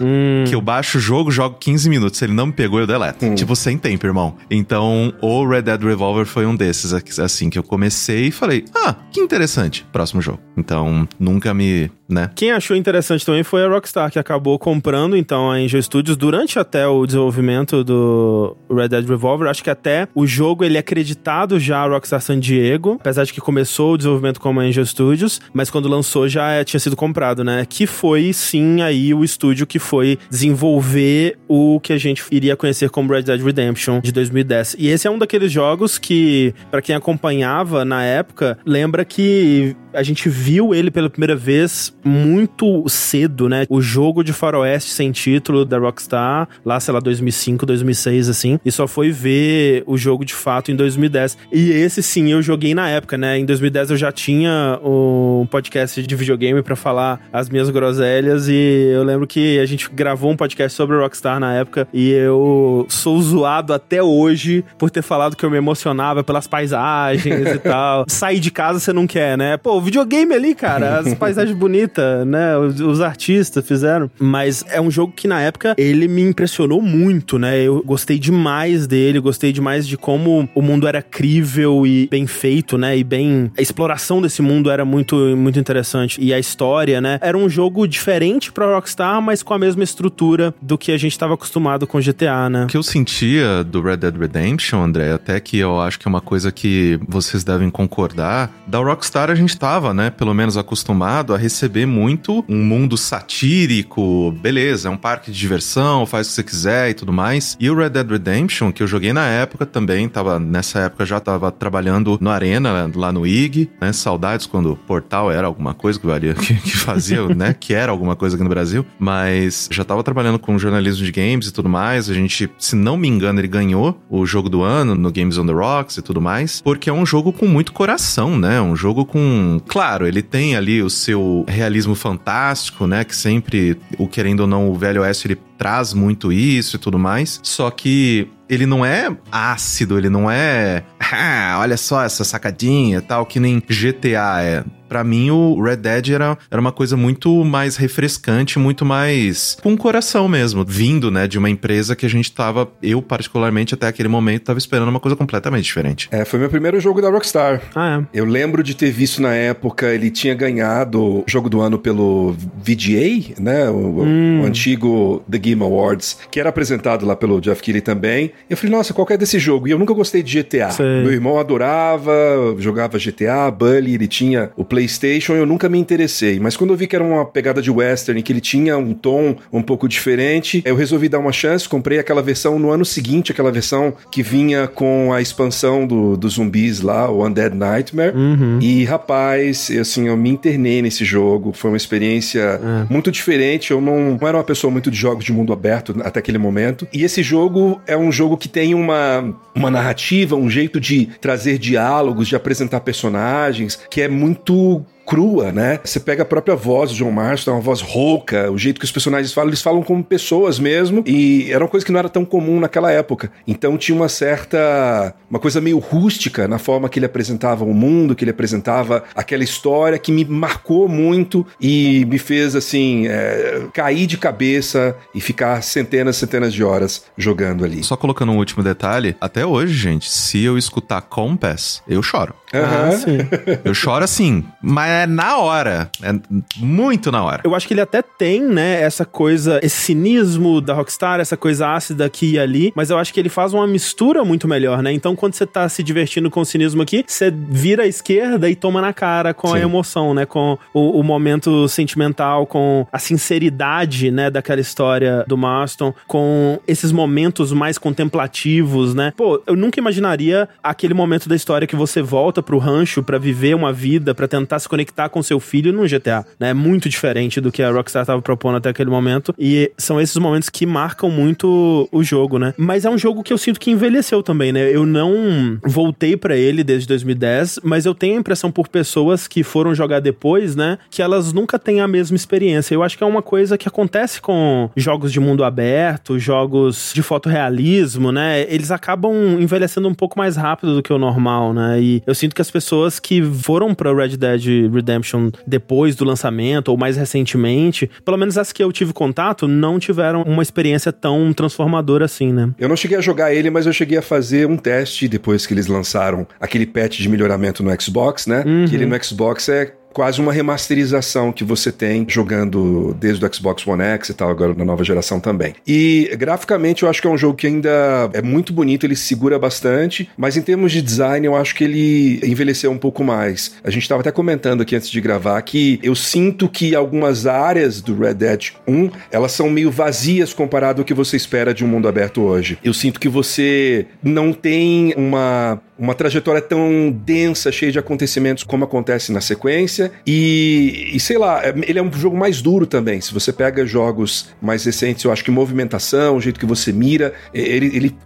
que 0.49 0.55
eu 0.55 0.61
baixo 0.61 0.99
o 0.99 1.01
jogo, 1.01 1.31
jogo 1.31 1.57
15 1.59 1.89
minutos, 1.89 2.19
se 2.19 2.25
ele 2.25 2.33
não 2.35 2.47
me 2.47 2.53
pegou, 2.53 2.81
eu 2.81 2.87
deleto. 2.87 3.35
Tipo, 3.35 3.55
sem 3.57 3.79
tempo, 3.79 4.07
irmão. 4.07 4.35
Então, 4.51 5.13
o 5.21 5.47
Red 5.47 5.63
Dead 5.63 5.83
Revolver 5.83 6.27
foi 6.27 6.47
um 6.47 6.55
desses, 6.55 6.93
assim, 7.19 7.51
que 7.51 7.59
eu 7.59 7.63
comecei 7.63 8.27
e 8.27 8.31
falei, 8.31 8.65
ah, 8.75 8.95
que 9.11 9.21
interessante, 9.21 9.87
próximo 9.93 10.21
jogo. 10.23 10.41
Então, 10.57 11.07
nunca 11.19 11.53
me, 11.55 11.91
né? 12.09 12.31
Quem 12.35 12.53
achou 12.53 12.77
interessante 12.77 13.25
também 13.25 13.43
foi 13.43 13.65
a 13.65 13.69
Rockstar, 13.69 14.11
que 14.11 14.19
acabou 14.19 14.59
comprando 14.59 15.17
então 15.17 15.51
a 15.51 15.55
Angel 15.55 15.83
Studios 15.83 16.17
durante 16.17 16.59
até 16.59 16.87
o 16.87 17.05
desenvolvimento 17.07 17.85
do 17.85 18.57
Red 18.71 18.89
Dead 18.89 19.09
Revolver. 19.09 19.49
Acho 19.49 19.63
que 19.63 19.71
até 19.71 20.09
o 20.15 20.27
jogo 20.27 20.65
ele 20.65 20.77
é 20.77 20.81
acreditado 20.81 21.59
já 21.61 21.79
a 21.79 21.89
Rockstar 21.89 22.21
San 22.21 22.39
Diego, 22.41 22.97
apesar 23.01 23.25
de 23.25 23.33
que 23.33 23.41
começou 23.41 23.95
o 23.95 23.97
desenvolvimento 23.97 24.41
como 24.41 24.61
a 24.61 24.63
Angel 24.65 24.85
Studios, 24.87 25.41
mas 25.53 25.71
quando 25.71 25.89
lançou 25.89 26.29
já 26.29 26.51
é- 26.53 26.65
tinha 26.65 26.81
sido 26.81 26.97
comprado, 26.97 27.45
né? 27.45 27.67
Que 27.69 27.87
foi 27.87 28.33
sim 28.33 28.81
aí 28.83 29.13
o 29.13 29.23
estúdio 29.25 29.67
que 29.67 29.79
foi 29.79 30.19
desenvolver 30.31 31.37
o 31.47 31.79
que 31.81 31.93
a 31.93 31.99
gente 31.99 32.25
iria 32.31 32.57
conhecer 32.57 32.91
como 32.91 33.13
Red 33.13 33.23
Dead 33.23 33.41
Redemption 33.43 34.01
de 34.01 34.13
2010. 34.13 34.77
E 34.79 34.89
esse 34.89 35.07
é 35.07 35.11
um 35.11 35.19
daqueles 35.19 35.51
jogos 35.53 35.99
que, 35.99 36.55
pra 36.71 36.83
quem 36.83 36.95
acompanhava 36.95 37.85
na 37.85 38.03
época, 38.03 38.59
lembra 38.65 39.05
que 39.05 39.77
a 39.93 40.03
gente 40.03 40.29
viu 40.29 40.75
ele 40.75 40.91
pela 40.91 41.09
primeira 41.11 41.35
vez 41.35 41.93
muito 42.05 42.85
cedo, 42.89 43.49
né? 43.49 43.67
O 43.69 43.81
jogo 43.81 44.23
de 44.23 44.33
faroeste 44.33 44.91
sem 44.91 45.11
título 45.13 45.65
da 45.65 45.79
Rockstar, 45.79 46.49
lá, 46.65 46.79
sei 46.81 46.95
lá, 46.95 47.01
2005, 47.01 47.67
2006, 47.67 48.29
assim, 48.29 48.59
e 48.65 48.71
só 48.71 48.87
foi 48.87 49.11
ver 49.11 49.83
o 49.87 49.97
jogo 49.97 50.25
de 50.25 50.35
fato 50.35 50.71
em 50.71 50.77
2010. 50.77 51.37
E 51.53 51.71
esse 51.71 52.03
sim 52.03 52.31
eu 52.31 52.43
joguei 52.43 52.75
na 52.75 52.89
época, 52.89 53.17
né? 53.19 53.39
Em 53.39 53.45
2010 53.45 53.91
eu 53.91 53.97
já 53.97 54.13
tinha 54.13 54.79
um 54.83 55.47
podcast 55.51 56.03
de 56.03 56.17
videogame 56.17 56.63
pra 56.63 56.77
falar 56.77 57.21
as 57.33 57.49
minhas 57.49 57.71
groselhas 57.71 58.49
e 58.49 58.91
eu 58.93 59.03
lembro 59.03 59.27
que 59.27 59.59
a 59.59 59.67
gente 59.67 59.89
gravou 59.91 60.31
um 60.31 60.37
podcast 60.37 60.77
sobre 60.77 60.97
Rockstar 60.97 61.41
na 61.41 61.55
época 61.55 61.89
e 61.93 62.11
eu 62.11 62.87
sou 62.89 63.21
zoado 63.21 63.73
até 63.73 64.03
hoje 64.03 64.65
por 64.79 64.91
ter 64.91 65.03
falado 65.03 65.37
que 65.37 65.45
eu 65.45 65.51
me 65.51 65.57
emocionava 65.57 66.23
pelas 66.23 66.47
paisagens 66.47 67.49
e 67.49 67.59
tal. 67.61 68.05
Sair 68.09 68.41
de 68.41 68.51
casa 68.51 68.79
você 68.81 68.93
não 68.93 69.07
quer, 69.07 69.37
né? 69.37 69.57
Pô, 69.57 69.77
o 69.77 69.81
videogame 69.81 70.35
ali, 70.35 70.55
cara, 70.55 70.99
as 71.01 71.15
paisagens 71.15 71.57
bonitas 71.57 71.89
né? 72.25 72.57
Os, 72.57 72.81
os 72.81 73.01
artistas 73.01 73.67
fizeram. 73.67 74.11
Mas 74.19 74.65
é 74.69 74.81
um 74.81 74.91
jogo 74.91 75.13
que 75.15 75.29
na 75.29 75.41
época 75.41 75.75
ele 75.77 76.09
me 76.09 76.23
impressionou 76.23 76.81
muito, 76.81 77.39
né? 77.39 77.61
Eu 77.61 77.83
gostei 77.85 78.19
demais 78.19 78.87
dele, 78.87 79.21
gostei 79.21 79.53
demais 79.53 79.87
de 79.87 79.97
como 79.97 80.49
o 80.55 80.63
mundo 80.63 80.87
era 80.87 81.03
crível 81.03 81.87
e 81.87 82.09
bem 82.11 82.27
feito, 82.27 82.79
né? 82.79 82.97
E 82.97 83.05
bem. 83.05 83.51
A 83.57 83.63
exploração 83.63 84.21
desse 84.23 84.43
mundo 84.43 84.71
era 84.71 84.85
muito, 84.85 85.17
muito 85.37 85.59
interessante. 85.59 86.21
E 86.21 86.33
a 86.33 86.39
história, 86.39 87.01
né? 87.01 87.19
Era 87.23 87.37
um 87.37 87.49
jogo 87.49 87.87
diferente 87.87 88.53
pra 88.53 88.67
Rockstar, 88.67 89.21
mas 89.21 89.43
com 89.43 89.55
a 89.55 89.59
mesma 89.59 89.83
estrutura 89.83 90.55
do 90.61 90.79
que 90.79 90.93
a 90.93 90.97
gente 90.97 91.13
estava 91.13 91.35
acostumado 91.35 91.87
com 91.87 92.01
GTA, 92.01 92.49
né? 92.49 92.65
O 92.65 92.67
que 92.67 92.77
eu 92.77 92.83
sentia 92.83 93.65
do 93.65 93.81
Red 93.81 93.99
Dead 93.99 94.17
Redemption, 94.17 94.83
André, 94.83 95.13
até 95.13 95.39
que 95.41 95.59
eu 95.59 95.81
acho 95.81 95.99
que 95.99 96.07
é 96.07 96.11
uma 96.11 96.21
coisa 96.21 96.51
que 96.51 96.99
vocês 97.09 97.45
devem 97.45 97.71
concordar, 97.71 98.51
da 98.67 98.79
Rockstar 98.79 99.31
a 99.31 99.35
gente 99.35 99.57
tava, 99.59 99.93
né, 99.93 100.11
pelo 100.11 100.35
menos 100.35 100.57
acostumado 100.57 101.35
a 101.35 101.39
receber 101.39 101.78
muito 101.87 102.45
um 102.49 102.65
mundo 102.65 102.97
satírico, 102.97 104.33
beleza, 104.41 104.89
é 104.89 104.91
um 104.91 104.97
parque 104.97 105.31
de 105.31 105.39
diversão, 105.39 106.07
faz 106.07 106.27
o 106.27 106.31
que 106.31 106.35
você 106.37 106.43
quiser 106.43 106.91
e 106.91 106.95
tudo 106.95 107.13
mais. 107.13 107.57
E 107.61 107.71
o 107.71 107.77
Red 107.77 107.91
Dead 107.91 108.11
Redemption, 108.11 108.73
que 108.73 108.83
eu 108.83 108.87
joguei 108.87 109.13
na 109.13 109.27
época 109.27 109.67
também, 109.67 110.09
tava 110.09 110.39
nessa 110.39 110.81
época 110.81 111.07
já 111.07 111.21
tava 111.21 111.51
trabalhando 111.51 112.19
no 112.21 112.31
Arena, 112.31 112.91
lá 112.95 113.13
no 113.13 113.27
IG, 113.27 113.71
né, 113.81 113.93
saudades 113.93 114.47
quando 114.47 114.73
o 114.73 114.77
Portal 114.77 115.31
era 115.31 115.47
alguma 115.47 115.75
coisa 115.75 115.99
que 115.99 116.07
valia, 116.07 116.35
que, 116.39 116.55
que 116.55 116.77
fazia, 116.77 117.27
né, 117.29 117.55
que 117.59 117.75
era 117.75 117.91
alguma 117.91 118.17
coisa 118.17 118.37
aqui 118.37 118.43
no 118.43 118.51
Brasil, 118.51 118.85
mas 118.99 119.69
já 119.71 119.85
tava 119.85 120.03
trabalhando 120.03 120.39
com 120.39 120.59
jornalismo 120.59 121.05
de 121.05 121.13
games 121.13 121.49
e 121.49 121.53
tudo 121.53 121.69
mais, 121.69 122.11
a 122.11 122.15
gente, 122.15 122.51
se 122.59 122.77
não 122.77 122.97
me 122.97 123.09
engano, 123.09 123.41
ele 123.41 123.49
ganhou 123.49 124.01
o 124.09 124.27
jogo 124.27 124.49
do 124.49 124.63
ano 124.63 124.95
no 124.95 125.13
Games 125.13 125.39
on 125.39 125.47
the 125.47 125.53
Rocks 125.53 125.97
e 125.97 126.03
tudo 126.03 126.21
mais, 126.21 126.61
porque 126.61 126.91
é 126.91 126.93
um 126.93 127.07
jogo 127.07 127.33
com 127.33 127.47
muito 127.47 127.73
coração, 127.73 128.39
né? 128.39 128.61
Um 128.61 128.77
jogo 128.77 129.05
com. 129.05 129.61
Claro, 129.67 130.07
ele 130.07 130.23
tem 130.23 130.57
ali 130.57 130.83
o 130.83 130.91
seu 130.91 131.45
realismo 131.49 131.68
fantástico, 131.95 132.87
né? 132.87 133.05
Que 133.05 133.15
sempre, 133.15 133.79
o 133.99 134.09
querendo 134.09 134.41
ou 134.41 134.47
não, 134.47 134.69
o 134.71 134.75
Velho 134.75 135.03
Oeste 135.03 135.29
ele 135.29 135.39
traz 135.59 135.93
muito 135.93 136.33
isso 136.33 136.77
e 136.77 136.79
tudo 136.79 136.99
mais. 136.99 137.41
Só 137.43 137.71
que 137.71 138.29
ele 138.49 138.65
não 138.65 138.85
é 138.87 139.15
ácido, 139.31 139.99
ele 139.99 140.09
não 140.09 140.31
é. 140.31 140.83
Ah, 141.13 141.59
olha 141.61 141.77
só 141.77 142.03
essa 142.03 142.25
sacadinha 142.25 142.99
e 142.99 143.03
tal, 143.03 143.27
que 143.27 143.39
nem 143.39 143.61
GTA 143.61 144.43
é. 144.43 144.65
Pra 144.89 145.05
mim, 145.05 145.29
o 145.31 145.61
Red 145.63 145.77
Dead 145.77 146.09
era, 146.11 146.39
era 146.51 146.59
uma 146.59 146.73
coisa 146.73 146.97
muito 146.97 147.45
mais 147.45 147.77
refrescante, 147.77 148.59
muito 148.59 148.87
mais 148.87 149.55
com 149.63 149.77
coração 149.77 150.27
mesmo, 150.27 150.65
vindo, 150.67 151.11
né, 151.11 151.29
de 151.29 151.37
uma 151.39 151.51
empresa 151.51 151.95
que 151.95 152.07
a 152.07 152.09
gente 152.09 152.33
tava, 152.33 152.67
eu 152.83 153.03
particularmente 153.03 153.75
até 153.75 153.87
aquele 153.87 154.09
momento, 154.09 154.45
tava 154.45 154.59
esperando 154.59 154.89
uma 154.89 154.99
coisa 154.99 155.15
completamente 155.15 155.65
diferente. 155.65 156.09
É, 156.11 156.25
foi 156.25 156.39
meu 156.39 156.49
primeiro 156.49 156.81
jogo 156.81 157.03
da 157.03 157.11
Rockstar. 157.11 157.61
Ah, 157.77 158.03
Eu 158.15 158.25
lembro 158.25 158.63
de 158.63 158.75
ter 158.75 158.91
visto 158.91 159.21
na 159.21 159.35
época, 159.35 159.93
ele 159.95 160.11
tinha 160.11 160.35
ganhado 160.35 161.03
o 161.19 161.25
jogo 161.27 161.51
do 161.51 161.61
ano 161.61 161.79
pelo 161.79 162.35
VGA, 162.65 163.35
né? 163.39 163.69
O, 163.69 164.41
o 164.43 164.47
antigo 164.47 165.23
The 165.31 165.37
Game 165.37 165.48
Awards, 165.55 166.19
que 166.31 166.41
era 166.41 166.49
apresentado 166.49 167.07
lá 167.07 167.15
pelo 167.17 167.41
Jeff 167.41 167.63
Keighley 167.63 167.81
também. 167.81 168.33
Eu 168.49 168.57
falei, 168.57 168.75
nossa, 168.75 168.93
qual 168.93 169.07
é 169.11 169.17
desse 169.17 169.39
jogo? 169.39 169.69
E 169.69 169.71
eu 169.71 169.79
nunca 169.79 169.95
gostei 169.95 170.23
de 170.23 170.43
GTA. 170.43 170.71
Sei. 170.71 171.03
Meu 171.03 171.13
irmão 171.13 171.39
adorava, 171.39 172.13
jogava 172.59 172.99
GTA, 172.99 173.51
Bully, 173.51 173.95
ele 173.95 174.09
tinha 174.09 174.51
o 174.57 174.65
PlayStation, 174.65 175.35
eu 175.35 175.47
nunca 175.47 175.69
me 175.69 175.79
interessei. 175.79 176.39
Mas 176.41 176.57
quando 176.57 176.71
eu 176.71 176.77
vi 176.77 176.87
que 176.87 176.97
era 176.97 177.05
uma 177.05 177.25
pegada 177.25 177.63
de 177.63 177.71
western, 177.71 178.23
que 178.23 178.33
ele 178.33 178.41
tinha 178.41 178.77
um 178.77 178.95
tom 178.95 179.37
um 179.53 179.63
pouco 179.63 179.89
diferente, 179.89 180.63
eu 180.65 180.77
resolvi 180.77 181.09
dar 181.09 181.19
uma 181.19 181.33
chance, 181.33 181.69
comprei 181.69 181.99
aquela 181.99 182.23
versão 182.23 182.59
no 182.59 182.71
ano 182.71 182.85
seguinte, 182.85 183.33
aquela 183.33 183.51
versão 183.51 183.95
que 184.11 184.23
vinha 184.23 184.67
com 184.67 185.13
a 185.13 185.21
expansão 185.21 185.87
do, 185.87 186.17
dos 186.17 186.35
zumbis 186.35 186.81
lá, 186.81 187.11
o 187.11 187.25
Undead 187.27 187.55
Nightmare. 187.55 188.13
E, 188.61 188.85
rapaz, 188.85 189.71
assim, 189.81 190.09
eu 190.09 190.17
me 190.17 190.31
internei 190.31 190.83
nesse 190.83 191.05
jogo. 191.05 191.53
Foi 191.53 191.71
uma 191.71 191.77
experiência 191.77 192.61
muito 192.89 193.11
diferente. 193.11 193.71
Eu 193.71 193.81
não, 193.81 194.17
não 194.21 194.29
era 194.29 194.37
uma 194.37 194.45
pessoa 194.45 194.71
muito 194.71 194.91
de 194.91 194.97
jogos 194.97 195.25
de 195.25 195.33
mundo 195.39 195.53
aberto 195.53 195.95
até 196.03 196.19
aquele 196.19 196.39
momento. 196.39 196.87
E 196.93 197.05
esse 197.05 197.23
jogo 197.23 197.81
é 197.87 197.97
um 197.97 198.11
jogo 198.11 198.37
que 198.37 198.49
tem 198.49 198.75
uma, 198.75 199.35
uma 199.55 199.71
narrativa, 199.71 200.37
um 200.37 200.51
jeito 200.51 200.81
de 200.81 201.07
trazer 201.21 201.59
diálogos, 201.59 202.29
de 202.29 202.37
apresentar 202.37 202.81
personagens, 202.81 203.79
que 203.91 204.01
é 204.01 204.09
muito 204.09 204.85
crua, 205.09 205.51
né? 205.51 205.81
Você 205.83 205.99
pega 205.99 206.23
a 206.23 206.27
própria 206.27 206.55
voz 206.55 206.91
do 206.91 206.97
John 206.97 207.11
Marston, 207.11 207.53
uma 207.53 207.61
voz 207.63 207.81
rouca, 207.81 208.51
o 208.51 208.59
jeito 208.59 208.79
que 208.79 208.85
os 208.85 208.93
personagens 208.93 209.33
falam, 209.33 209.49
eles 209.49 209.63
falam 209.63 209.83
como 209.83 210.05
pessoas 210.05 210.59
mesmo, 210.59 211.03
e 211.07 211.51
era 211.51 211.65
uma 211.65 211.71
coisa 211.71 211.87
que 211.87 211.91
não 211.91 211.99
era 211.99 212.11
tão 212.11 212.27
comum 212.27 212.61
naquela 212.61 212.93
época. 212.93 213.33
Então 213.47 213.79
tinha 213.79 213.97
uma 213.97 214.09
certa, 214.11 215.15
uma 215.31 215.39
coisa 215.39 215.63
meio 215.63 215.79
rústica 215.79 216.47
na 216.47 216.59
forma 216.59 216.91
que 216.91 216.99
ele 216.99 217.07
apresentava 217.07 217.65
o 217.65 217.73
mundo, 217.73 218.15
que 218.15 218.23
ele 218.23 218.33
apresentava 218.33 219.03
aquela 219.15 219.43
história 219.43 219.99
que 219.99 220.13
me 220.13 220.27
marcou 220.27 220.87
muito 220.87 221.47
e 221.59 222.05
me 222.05 222.19
fez, 222.19 222.55
assim, 222.55 223.07
é, 223.07 223.63
cair 223.73 224.07
de 224.07 224.19
cabeça 224.19 224.95
e 225.15 225.23
ficar 225.23 225.63
centenas 225.63 226.17
e 226.17 226.19
centenas 226.19 226.53
de 226.53 226.63
horas 226.63 227.07
jogando 227.17 227.65
ali. 227.65 227.83
Só 227.83 227.97
colocando 227.97 228.33
um 228.33 228.37
último 228.37 228.63
detalhe, 228.63 229.17
até 229.19 229.47
hoje, 229.47 229.73
gente, 229.73 230.11
se 230.11 230.45
eu 230.45 230.59
escutar 230.59 231.01
Compass, 231.01 231.83
eu 231.89 232.03
choro. 232.03 232.35
Ah, 232.53 232.59
Aham. 232.59 232.93
sim. 232.93 233.19
Eu 233.65 233.75
choro 233.75 234.05
assim, 234.05 234.45
mas 234.63 234.98
é 235.03 235.07
na 235.07 235.39
hora. 235.39 235.91
É 236.03 236.13
muito 236.57 237.11
na 237.11 237.23
hora. 237.23 237.43
Eu 237.45 237.55
acho 237.55 237.67
que 237.67 237.75
ele 237.75 237.81
até 237.81 238.03
tem, 238.03 238.43
né, 238.43 238.83
essa 238.83 239.05
coisa, 239.05 239.61
esse 239.63 239.77
cinismo 239.77 240.61
da 240.61 240.75
Rockstar, 240.75 241.21
essa 241.21 241.37
coisa 241.37 241.69
ácida 241.73 242.05
aqui 242.05 242.33
e 242.33 242.39
ali, 242.39 242.73
mas 242.75 242.91
eu 242.91 242.99
acho 242.99 243.13
que 243.13 243.21
ele 243.21 243.29
faz 243.29 243.53
uma 243.55 243.67
mistura 243.67 244.25
muito 244.25 244.49
melhor, 244.49 244.83
né? 244.83 244.93
Então, 244.93 245.15
quando 245.15 245.35
você 245.35 245.47
tá 245.47 245.69
se 245.69 245.83
divertindo 245.83 246.31
com 246.31 246.41
o 246.41 246.45
cinismo 246.45 246.83
aqui, 246.83 247.05
você 247.07 247.31
vira 247.31 247.85
à 247.85 247.87
esquerda 247.87 248.51
e 248.51 248.55
toma 248.55 248.81
na 248.81 248.93
cara 248.93 249.33
com 249.33 249.53
a 249.53 249.59
Sim. 249.59 249.65
emoção, 249.65 250.15
né? 250.15 250.27
Com 250.27 250.59
o, 250.75 251.01
o 251.01 251.03
momento 251.03 251.69
sentimental, 251.69 252.47
com 252.47 252.87
a 252.93 252.99
sinceridade, 252.99 254.11
né, 254.11 254.31
daquela 254.31 254.61
história 254.61 255.25
do 255.27 255.37
Marston, 255.37 255.95
com 256.07 256.59
esses 256.67 256.93
momentos 256.93 257.53
mais 257.53 257.79
contemplativos, 257.79 258.95
né? 258.95 259.13
Pô, 259.17 259.43
eu 259.47 259.57
nunca 259.57 259.79
imaginaria 259.79 260.49
aquele 260.63 260.95
momento 260.95 261.29
da 261.29 261.37
história 261.37 261.67
que 261.67 261.77
você 261.77 262.03
volta 262.03 262.43
pro 262.43 262.59
rancho 262.59 263.03
pra 263.03 263.19
viver 263.19 263.55
uma 263.55 263.73
vida, 263.73 264.15
pra 264.15 264.27
tentar 264.27 264.59
se 264.59 264.69
conectar 264.69 264.88
com 265.11 265.23
seu 265.23 265.39
filho 265.41 265.73
num 265.73 265.87
GTA, 265.87 266.25
né? 266.39 266.51
É 266.51 266.55
muito 266.55 266.89
diferente 266.89 267.41
do 267.41 267.53
que 267.53 267.63
a 267.63 267.71
Rockstar 267.71 268.07
tava 268.07 268.21
propondo 268.23 268.57
até 268.57 268.71
aquele 268.71 268.91
momento. 268.91 269.35
E 269.39 269.71
são 269.77 270.01
esses 270.01 270.17
momentos 270.17 270.49
que 270.49 270.67
marcam 270.67 271.11
muito 271.11 271.89
o 271.93 272.03
jogo, 272.03 272.39
né? 272.39 272.55
Mas 272.57 272.85
é 272.85 272.91
um 272.91 272.99
jogo 272.99 273.23
que 273.23 273.33
eu 273.33 273.39
sinto 273.39 273.61
que 273.61 273.71
envelheceu 273.71 274.23
também, 274.23 274.53
né? 274.53 274.75
Eu 274.75 274.87
não 274.87 275.59
voltei 275.65 276.17
pra 276.17 276.37
ele 276.37 276.65
desde 276.65 276.89
2010, 276.89 277.61
mas 277.63 277.87
eu 277.87 277.95
tenho 277.95 278.17
a 278.17 278.21
impressão 278.21 278.51
por 278.51 278.69
pessoas 278.69 279.29
que 279.29 279.43
foram 279.43 279.75
jogar 279.75 280.01
depois, 280.01 280.57
né? 280.57 280.79
Que 280.91 281.03
elas 281.03 281.33
nunca 281.33 281.59
têm 281.59 281.81
a 281.81 281.89
mesma 281.89 282.17
experiência. 282.17 282.75
Eu 282.75 282.83
acho 282.83 282.97
que 282.97 283.05
é 283.05 283.07
uma 283.07 283.23
coisa 283.23 283.59
que 283.59 283.69
acontece 283.69 284.21
com 284.21 284.71
jogos 284.77 285.13
de 285.13 285.21
mundo 285.21 285.45
aberto, 285.45 286.19
jogos 286.19 286.93
de 286.95 287.03
fotorrealismo, 287.03 288.11
né? 288.13 288.47
Eles 288.49 288.71
acabam 288.71 289.15
envelhecendo 289.41 289.89
um 289.89 289.95
pouco 289.95 290.19
mais 290.19 290.37
rápido 290.37 290.75
do 290.75 290.83
que 290.83 290.93
o 290.93 290.99
normal, 290.99 291.53
né? 291.53 291.81
E 291.81 292.03
eu 292.07 292.15
sinto 292.15 292.35
que 292.35 292.43
as 292.43 292.51
pessoas 292.51 292.99
que 292.99 293.23
foram 293.23 293.75
pra 293.75 293.95
Red 293.95 294.17
Dead 294.17 294.69
Redemption 294.79 295.31
depois 295.47 295.95
do 295.95 296.05
lançamento 296.05 296.69
ou 296.69 296.77
mais 296.77 296.97
recentemente, 296.97 297.91
pelo 298.05 298.17
menos 298.17 298.39
as 298.39 298.53
que 298.53 298.63
eu 298.63 298.73
tive 298.73 298.93
contato, 298.93 299.47
não 299.47 299.79
tiveram 299.79 300.23
uma 300.23 300.43
experiência 300.43 300.93
tão 300.93 301.33
transformadora 301.33 302.05
assim, 302.05 302.33
né? 302.33 302.51
Eu 302.59 302.69
não 302.69 302.77
cheguei 302.77 302.97
a 302.97 303.01
jogar 303.01 303.33
ele, 303.35 303.51
mas 303.51 303.67
eu 303.67 303.73
cheguei 303.73 303.99
a 303.99 304.03
fazer 304.03 304.47
um 304.47 304.57
teste 304.57 305.09
depois 305.09 305.47
que 305.47 305.55
eles 305.55 305.67
lançaram 305.67 306.27
aquele 306.41 306.67
patch 306.67 306.99
de 306.99 307.09
melhoramento 307.09 307.63
no 307.63 307.81
Xbox, 307.81 308.27
né? 308.27 308.45
Que 308.69 308.75
ele 308.75 308.87
no 308.87 309.05
Xbox 309.05 309.49
é 309.49 309.73
quase 309.99 310.21
uma 310.21 310.33
remasterização 310.33 311.33
que 311.33 311.43
você 311.43 311.73
tem 311.73 312.07
jogando 312.09 312.97
desde 313.01 313.27
o 313.27 313.35
Xbox 313.35 313.67
One 313.67 313.83
X 313.83 314.11
e 314.11 314.15
tal, 314.15 314.31
agora 314.31 314.55
na 314.55 314.65
nova 314.65 314.85
geração 314.85 315.19
também. 315.19 315.55
E 315.67 316.09
graficamente 316.17 316.85
eu 316.85 316.89
acho 316.89 317.03
que 317.03 317.09
é 317.09 317.11
um 317.11 317.19
jogo 317.19 317.35
que 317.35 317.49
ainda 317.49 318.09
é 318.13 318.23
muito 318.23 318.53
bonito, 318.53 318.87
ele 318.87 318.95
segura 318.95 319.41
bastante, 319.41 320.09
mas 320.17 320.37
em 320.37 320.41
termos 320.41 320.71
de 320.71 320.81
design 320.83 321.27
eu 321.27 321.35
acho 321.35 321.53
que 321.53 321.65
ele 321.65 322.21
envelheceu 322.23 322.71
um 322.71 322.79
pouco 322.79 323.03
mais. 323.03 323.57
A 323.65 323.71
gente 323.71 323.83
estava 323.83 324.03
até 324.03 324.13
comentando 324.13 324.61
aqui 324.61 324.77
antes 324.77 324.89
de 324.89 325.01
gravar 325.01 325.43
que 325.43 325.81
eu 325.83 325.97
sinto 325.97 326.49
que 326.49 326.77
algumas 326.77 327.27
áreas 327.27 327.81
do 327.81 327.99
Red 327.99 328.15
Dead 328.15 328.51
1, 328.69 328.91
elas 329.11 329.33
são 329.33 329.51
meio 329.51 329.69
vazias 329.69 330.33
comparado 330.33 330.81
ao 330.81 330.85
que 330.85 330.95
você 330.95 331.17
espera 331.17 331.53
de 331.53 331.65
um 331.65 331.69
mundo 331.69 331.89
aberto 331.89 332.23
hoje. 332.23 332.57
Eu 332.63 332.73
sinto 332.73 333.01
que 333.01 333.09
você 333.09 333.85
não 334.01 334.33
tem 334.33 334.95
uma 334.97 335.61
uma 335.79 335.95
trajetória 335.95 336.43
tão 336.43 336.91
densa, 336.91 337.53
cheia 337.53 337.71
de 337.71 337.79
acontecimentos 337.79 338.43
como 338.43 338.65
acontece 338.65 339.13
na 339.13 339.21
sequência. 339.21 339.88
E, 340.07 340.91
e 340.95 341.01
sei 341.01 341.19
lá, 341.19 341.45
é- 341.45 341.55
ele 341.67 341.79
é 341.79 341.83
um 341.83 341.93
jogo 341.93 342.17
mais 342.17 342.41
duro 342.41 342.67
também. 342.67 343.01
Se 343.01 343.13
você 343.13 343.33
pega 343.33 343.65
jogos 343.67 344.31
mais 344.41 344.65
recentes, 344.65 345.05
eu 345.05 345.13
acho 345.13 345.25
que 345.25 345.31
movimentação, 345.31 346.17
o 346.17 346.21
jeito 346.21 346.39
que 346.39 346.47
você 346.47 346.73
mira, 346.73 347.13
ele, 347.33 347.67
ele 347.77 347.97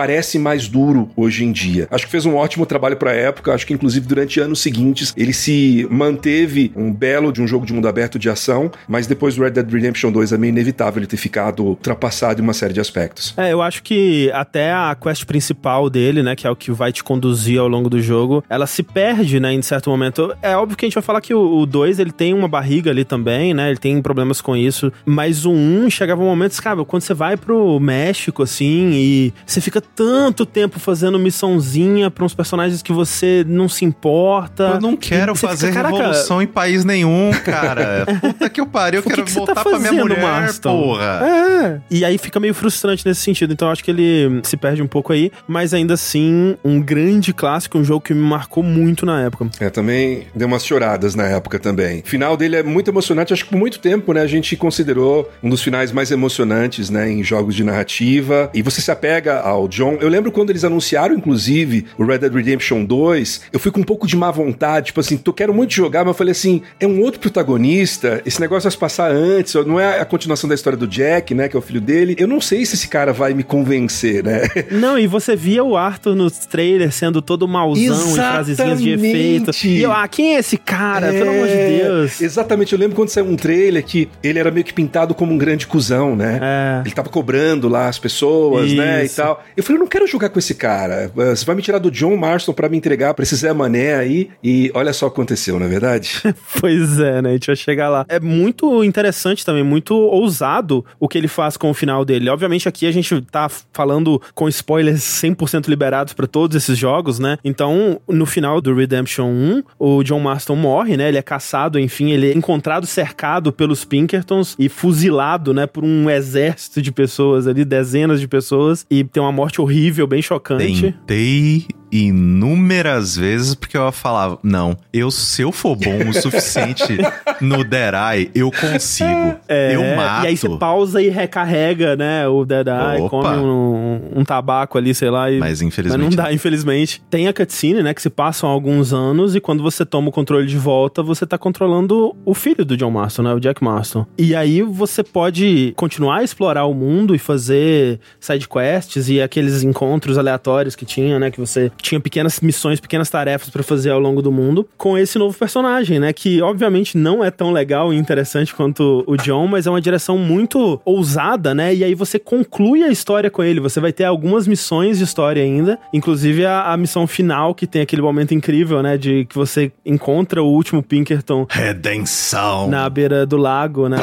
parece 0.00 0.38
mais 0.38 0.66
duro 0.66 1.10
hoje 1.14 1.44
em 1.44 1.52
dia. 1.52 1.86
Acho 1.90 2.06
que 2.06 2.10
fez 2.10 2.24
um 2.24 2.34
ótimo 2.34 2.64
trabalho 2.64 2.96
pra 2.96 3.12
época, 3.12 3.52
acho 3.52 3.66
que 3.66 3.74
inclusive 3.74 4.06
durante 4.06 4.40
anos 4.40 4.60
seguintes 4.60 5.12
ele 5.14 5.34
se 5.34 5.86
manteve 5.90 6.72
um 6.74 6.90
belo 6.90 7.30
de 7.30 7.42
um 7.42 7.46
jogo 7.46 7.66
de 7.66 7.74
mundo 7.74 7.86
aberto 7.86 8.18
de 8.18 8.30
ação, 8.30 8.72
mas 8.88 9.06
depois 9.06 9.36
do 9.36 9.42
Red 9.42 9.50
Dead 9.50 9.70
Redemption 9.70 10.10
2 10.10 10.32
é 10.32 10.38
meio 10.38 10.52
inevitável 10.52 11.00
ele 11.00 11.06
ter 11.06 11.18
ficado 11.18 11.62
ultrapassado 11.62 12.40
em 12.40 12.42
uma 12.42 12.54
série 12.54 12.72
de 12.72 12.80
aspectos. 12.80 13.34
É, 13.36 13.52
eu 13.52 13.60
acho 13.60 13.82
que 13.82 14.30
até 14.32 14.72
a 14.72 14.96
quest 14.98 15.26
principal 15.26 15.90
dele, 15.90 16.22
né, 16.22 16.34
que 16.34 16.46
é 16.46 16.50
o 16.50 16.56
que 16.56 16.70
vai 16.70 16.92
te 16.92 17.04
conduzir 17.04 17.60
ao 17.60 17.68
longo 17.68 17.90
do 17.90 18.00
jogo, 18.00 18.42
ela 18.48 18.66
se 18.66 18.82
perde, 18.82 19.38
né, 19.38 19.52
em 19.52 19.60
certo 19.60 19.90
momento. 19.90 20.34
É 20.40 20.56
óbvio 20.56 20.78
que 20.78 20.86
a 20.86 20.88
gente 20.88 20.94
vai 20.94 21.02
falar 21.02 21.20
que 21.20 21.34
o 21.34 21.66
2, 21.66 21.98
ele 21.98 22.10
tem 22.10 22.32
uma 22.32 22.48
barriga 22.48 22.90
ali 22.90 23.04
também, 23.04 23.52
né, 23.52 23.68
ele 23.68 23.78
tem 23.78 24.00
problemas 24.00 24.40
com 24.40 24.56
isso, 24.56 24.90
mas 25.04 25.44
o 25.44 25.50
1 25.50 25.84
um 25.84 25.90
chegava 25.90 26.22
um 26.22 26.26
momento, 26.26 26.58
cara, 26.62 26.82
quando 26.86 27.02
você 27.02 27.12
vai 27.12 27.36
pro 27.36 27.78
México, 27.78 28.42
assim, 28.42 28.92
e 28.94 29.34
você 29.44 29.60
fica 29.60 29.82
tanto 29.94 30.46
tempo 30.46 30.78
fazendo 30.78 31.18
missãozinha 31.18 32.10
pra 32.10 32.24
uns 32.24 32.34
personagens 32.34 32.82
que 32.82 32.92
você 32.92 33.44
não 33.46 33.68
se 33.68 33.84
importa. 33.84 34.64
Eu 34.74 34.80
não 34.80 34.96
quero 34.96 35.34
fazer 35.34 35.68
fica, 35.68 35.82
"Caraca, 35.82 35.96
revolução 35.96 36.40
em 36.42 36.46
país 36.46 36.84
nenhum, 36.84 37.30
cara. 37.44 38.06
Puta 38.20 38.48
que 38.48 38.60
eu 38.60 38.66
pariu, 38.66 39.00
eu 39.00 39.02
quero 39.02 39.24
que 39.24 39.30
você 39.30 39.38
voltar 39.38 39.54
tá 39.54 39.62
pra 39.62 39.78
minha 39.78 39.90
fazendo, 39.90 40.02
mulher, 40.02 40.20
Marston? 40.20 40.82
porra. 40.82 41.20
É. 41.22 41.80
E 41.90 42.04
aí 42.04 42.18
fica 42.18 42.38
meio 42.40 42.54
frustrante 42.54 43.06
nesse 43.06 43.20
sentido. 43.20 43.52
Então 43.52 43.68
eu 43.68 43.72
acho 43.72 43.84
que 43.84 43.90
ele 43.90 44.40
se 44.42 44.56
perde 44.56 44.82
um 44.82 44.86
pouco 44.86 45.12
aí. 45.12 45.30
Mas 45.46 45.74
ainda 45.74 45.94
assim, 45.94 46.56
um 46.64 46.80
grande 46.80 47.32
clássico, 47.32 47.78
um 47.78 47.84
jogo 47.84 48.00
que 48.00 48.14
me 48.14 48.20
marcou 48.22 48.62
muito 48.62 49.04
na 49.04 49.22
época. 49.22 49.48
É, 49.60 49.68
também 49.70 50.26
deu 50.34 50.46
umas 50.48 50.64
choradas 50.64 51.14
na 51.14 51.24
época 51.24 51.58
também. 51.58 52.00
O 52.00 52.06
final 52.08 52.36
dele 52.36 52.56
é 52.56 52.62
muito 52.62 52.90
emocionante, 52.90 53.32
acho 53.32 53.44
que 53.44 53.50
por 53.50 53.58
muito 53.58 53.78
tempo, 53.78 54.12
né, 54.12 54.22
a 54.22 54.26
gente 54.26 54.56
considerou 54.56 55.30
um 55.42 55.48
dos 55.50 55.62
finais 55.62 55.92
mais 55.92 56.10
emocionantes, 56.10 56.90
né, 56.90 57.10
em 57.10 57.22
jogos 57.22 57.54
de 57.54 57.64
narrativa. 57.64 58.50
E 58.54 58.62
você 58.62 58.80
se 58.80 58.90
apega 58.90 59.40
ao 59.40 59.68
John. 59.70 59.96
Eu 60.00 60.08
lembro 60.08 60.30
quando 60.30 60.50
eles 60.50 60.64
anunciaram, 60.64 61.14
inclusive, 61.14 61.86
o 61.98 62.04
Red 62.04 62.18
Dead 62.18 62.32
Redemption 62.32 62.84
2, 62.84 63.42
eu 63.52 63.58
fui 63.58 63.70
com 63.70 63.80
um 63.80 63.84
pouco 63.84 64.06
de 64.06 64.16
má 64.16 64.30
vontade, 64.30 64.86
tipo 64.86 65.00
assim, 65.00 65.18
eu 65.24 65.32
quero 65.32 65.54
muito 65.54 65.72
jogar, 65.72 66.00
mas 66.00 66.08
eu 66.08 66.14
falei 66.14 66.32
assim, 66.32 66.62
é 66.78 66.86
um 66.86 67.00
outro 67.00 67.20
protagonista, 67.20 68.20
esse 68.26 68.40
negócio 68.40 68.64
vai 68.64 68.72
se 68.72 68.78
passar 68.78 69.10
antes, 69.10 69.54
não 69.66 69.78
é 69.78 70.00
a 70.00 70.04
continuação 70.04 70.48
da 70.48 70.54
história 70.54 70.76
do 70.76 70.86
Jack, 70.86 71.34
né, 71.34 71.48
que 71.48 71.56
é 71.56 71.58
o 71.58 71.62
filho 71.62 71.80
dele. 71.80 72.14
Eu 72.18 72.26
não 72.26 72.40
sei 72.40 72.64
se 72.64 72.74
esse 72.74 72.88
cara 72.88 73.12
vai 73.12 73.34
me 73.34 73.42
convencer, 73.42 74.22
né? 74.24 74.42
Não, 74.70 74.98
e 74.98 75.06
você 75.06 75.34
via 75.36 75.62
o 75.62 75.76
Arthur 75.76 76.14
nos 76.14 76.38
trailers 76.38 76.94
sendo 76.94 77.20
todo 77.20 77.46
mauzão 77.46 78.10
e 78.10 78.14
frasezinhas 78.14 78.80
de 78.80 78.90
efeito. 78.90 79.50
E 79.66 79.82
eu, 79.82 79.92
ah, 79.92 80.06
quem 80.08 80.34
é 80.34 80.38
esse 80.38 80.56
cara? 80.56 81.10
Pelo 81.12 81.30
amor 81.30 81.46
de 81.46 81.52
É, 81.52 81.78
Deus. 81.82 82.20
Exatamente, 82.20 82.72
eu 82.72 82.78
lembro 82.78 82.96
quando 82.96 83.08
saiu 83.08 83.26
um 83.26 83.36
trailer 83.36 83.84
que 83.84 84.08
ele 84.22 84.38
era 84.38 84.50
meio 84.50 84.64
que 84.64 84.72
pintado 84.72 85.14
como 85.14 85.32
um 85.32 85.38
grande 85.38 85.66
cuzão, 85.66 86.16
né? 86.16 86.38
É. 86.42 86.82
Ele 86.84 86.94
tava 86.94 87.08
cobrando 87.08 87.68
lá 87.68 87.88
as 87.88 87.98
pessoas, 87.98 88.72
né? 88.72 89.02
E 89.02 89.06
Isso. 89.06 89.16
tal. 89.16 89.42
Eu 89.60 89.64
falei, 89.64 89.76
eu 89.76 89.80
não 89.80 89.86
quero 89.86 90.06
jogar 90.06 90.30
com 90.30 90.38
esse 90.38 90.54
cara. 90.54 91.12
Você 91.14 91.44
vai 91.44 91.54
me 91.54 91.60
tirar 91.60 91.78
do 91.78 91.90
John 91.90 92.16
Marston 92.16 92.54
pra 92.54 92.66
me 92.66 92.78
entregar 92.78 93.12
pra 93.12 93.22
esse 93.22 93.36
Zé 93.36 93.52
Mané 93.52 93.94
aí. 93.94 94.30
E 94.42 94.70
olha 94.72 94.90
só 94.90 95.06
o 95.06 95.10
que 95.10 95.16
aconteceu, 95.16 95.58
não 95.58 95.66
é 95.66 95.68
verdade? 95.68 96.22
Pois 96.60 96.98
é, 96.98 97.22
né? 97.22 97.30
A 97.30 97.32
gente 97.32 97.46
vai 97.46 97.56
chegar 97.56 97.88
lá. 97.88 98.04
É 98.08 98.20
muito 98.20 98.84
interessante 98.84 99.46
também, 99.46 99.62
muito 99.62 99.94
ousado 99.94 100.84
o 100.98 101.08
que 101.08 101.16
ele 101.16 101.28
faz 101.28 101.56
com 101.56 101.70
o 101.70 101.74
final 101.74 102.04
dele. 102.04 102.28
Obviamente 102.28 102.68
aqui 102.68 102.86
a 102.86 102.92
gente 102.92 103.20
tá 103.22 103.48
falando 103.72 104.20
com 104.34 104.48
spoilers 104.48 105.00
100% 105.00 105.68
liberados 105.68 106.12
pra 106.12 106.26
todos 106.26 106.54
esses 106.56 106.76
jogos, 106.76 107.18
né? 107.18 107.38
Então, 107.42 108.00
no 108.06 108.26
final 108.26 108.60
do 108.60 108.74
Redemption 108.74 109.26
1, 109.26 109.62
o 109.78 110.02
John 110.02 110.20
Marston 110.20 110.56
morre, 110.56 110.96
né? 110.98 111.08
Ele 111.08 111.18
é 111.18 111.22
caçado, 111.22 111.78
enfim, 111.78 112.10
ele 112.10 112.30
é 112.30 112.36
encontrado 112.36 112.86
cercado 112.86 113.52
pelos 113.52 113.84
Pinkertons 113.84 114.54
e 114.58 114.68
fuzilado, 114.68 115.54
né, 115.54 115.66
por 115.66 115.82
um 115.82 116.10
exército 116.10 116.82
de 116.82 116.92
pessoas 116.92 117.46
ali, 117.46 117.64
dezenas 117.64 118.20
de 118.20 118.28
pessoas, 118.28 118.84
e 118.90 119.02
tem 119.02 119.22
uma 119.22 119.32
morte 119.32 119.49
horrível, 119.58 120.06
bem 120.06 120.20
chocante. 120.20 120.92
Tentei 120.92 121.66
inúmeras 121.90 123.16
vezes 123.16 123.54
porque 123.54 123.76
eu 123.76 123.90
falava, 123.92 124.38
não, 124.42 124.76
eu 124.92 125.10
se 125.10 125.42
eu 125.42 125.52
for 125.52 125.76
bom 125.76 126.08
o 126.08 126.12
suficiente 126.14 126.98
no 127.40 127.64
Dead 127.64 127.94
Eye, 127.94 128.30
eu 128.34 128.50
consigo. 128.50 129.36
É, 129.48 129.74
eu 129.74 129.96
mato. 129.96 130.24
E 130.24 130.28
aí 130.28 130.36
você 130.36 130.48
pausa 130.58 131.02
e 131.02 131.08
recarrega, 131.08 131.96
né? 131.96 132.26
O 132.28 132.44
Dead 132.44 132.66
Eye, 132.66 133.00
Opa. 133.00 133.08
come 133.08 133.36
um, 133.38 134.00
um 134.16 134.24
tabaco 134.24 134.78
ali, 134.78 134.94
sei 134.94 135.10
lá. 135.10 135.30
E, 135.30 135.38
Mas 135.38 135.62
infelizmente 135.62 136.02
Mas 136.02 136.16
não 136.16 136.24
dá, 136.24 136.32
infelizmente. 136.32 137.02
Tem 137.10 137.26
a 137.28 137.32
cutscene, 137.32 137.82
né? 137.82 137.94
Que 137.94 138.02
se 138.02 138.10
passam 138.10 138.48
alguns 138.48 138.92
anos 138.92 139.34
e 139.34 139.40
quando 139.40 139.62
você 139.62 139.84
toma 139.84 140.08
o 140.08 140.12
controle 140.12 140.46
de 140.46 140.56
volta, 140.56 141.02
você 141.02 141.26
tá 141.26 141.38
controlando 141.38 142.16
o 142.24 142.34
filho 142.34 142.64
do 142.64 142.76
John 142.76 142.90
Marston, 142.90 143.22
né? 143.22 143.34
O 143.34 143.40
Jack 143.40 143.62
Marston. 143.62 144.06
E 144.16 144.34
aí 144.34 144.62
você 144.62 145.02
pode 145.02 145.72
continuar 145.76 146.18
a 146.18 146.22
explorar 146.22 146.66
o 146.66 146.74
mundo 146.74 147.14
e 147.14 147.18
fazer 147.18 147.98
side 148.18 148.48
quests 148.48 149.08
e 149.08 149.20
aqueles 149.20 149.62
encontros 149.62 150.18
aleatórios 150.18 150.76
que 150.76 150.84
tinha, 150.84 151.18
né? 151.18 151.30
Que 151.30 151.40
você 151.40 151.70
tinha 151.82 152.00
pequenas 152.00 152.40
missões, 152.40 152.80
pequenas 152.80 153.10
tarefas 153.10 153.50
pra 153.50 153.62
fazer 153.62 153.90
ao 153.90 154.00
longo 154.00 154.22
do 154.22 154.32
mundo 154.32 154.68
com 154.76 154.96
esse 154.96 155.18
novo 155.18 155.36
personagem, 155.36 155.98
né? 155.98 156.12
Que 156.12 156.40
obviamente 156.42 156.96
não 156.96 157.24
é 157.24 157.30
tão 157.30 157.52
legal 157.52 157.92
e 157.92 157.96
interessante 157.96 158.54
quanto 158.54 159.04
o 159.06 159.16
John, 159.16 159.46
mas 159.46 159.66
é 159.66 159.70
uma 159.70 159.80
direção 159.80 160.18
muito 160.18 160.80
ousada, 160.84 161.54
né? 161.54 161.74
E 161.74 161.84
aí 161.84 161.94
você 161.94 162.18
conclui 162.18 162.82
a 162.82 162.88
história 162.88 163.30
com 163.30 163.42
ele. 163.42 163.60
Você 163.60 163.80
vai 163.80 163.92
ter 163.92 164.04
algumas 164.04 164.46
missões 164.46 164.98
de 164.98 165.04
história 165.04 165.42
ainda, 165.42 165.78
inclusive 165.92 166.44
a, 166.46 166.72
a 166.72 166.76
missão 166.76 167.06
final 167.06 167.54
que 167.54 167.66
tem 167.66 167.82
aquele 167.82 168.02
momento 168.02 168.34
incrível, 168.34 168.82
né? 168.82 168.96
De 168.96 169.24
que 169.24 169.34
você 169.34 169.72
encontra 169.84 170.42
o 170.42 170.46
último 170.46 170.82
Pinkerton 170.82 171.46
Redenção. 171.48 172.68
na 172.68 172.88
beira 172.88 173.24
do 173.24 173.36
lago, 173.36 173.88
né? 173.88 173.98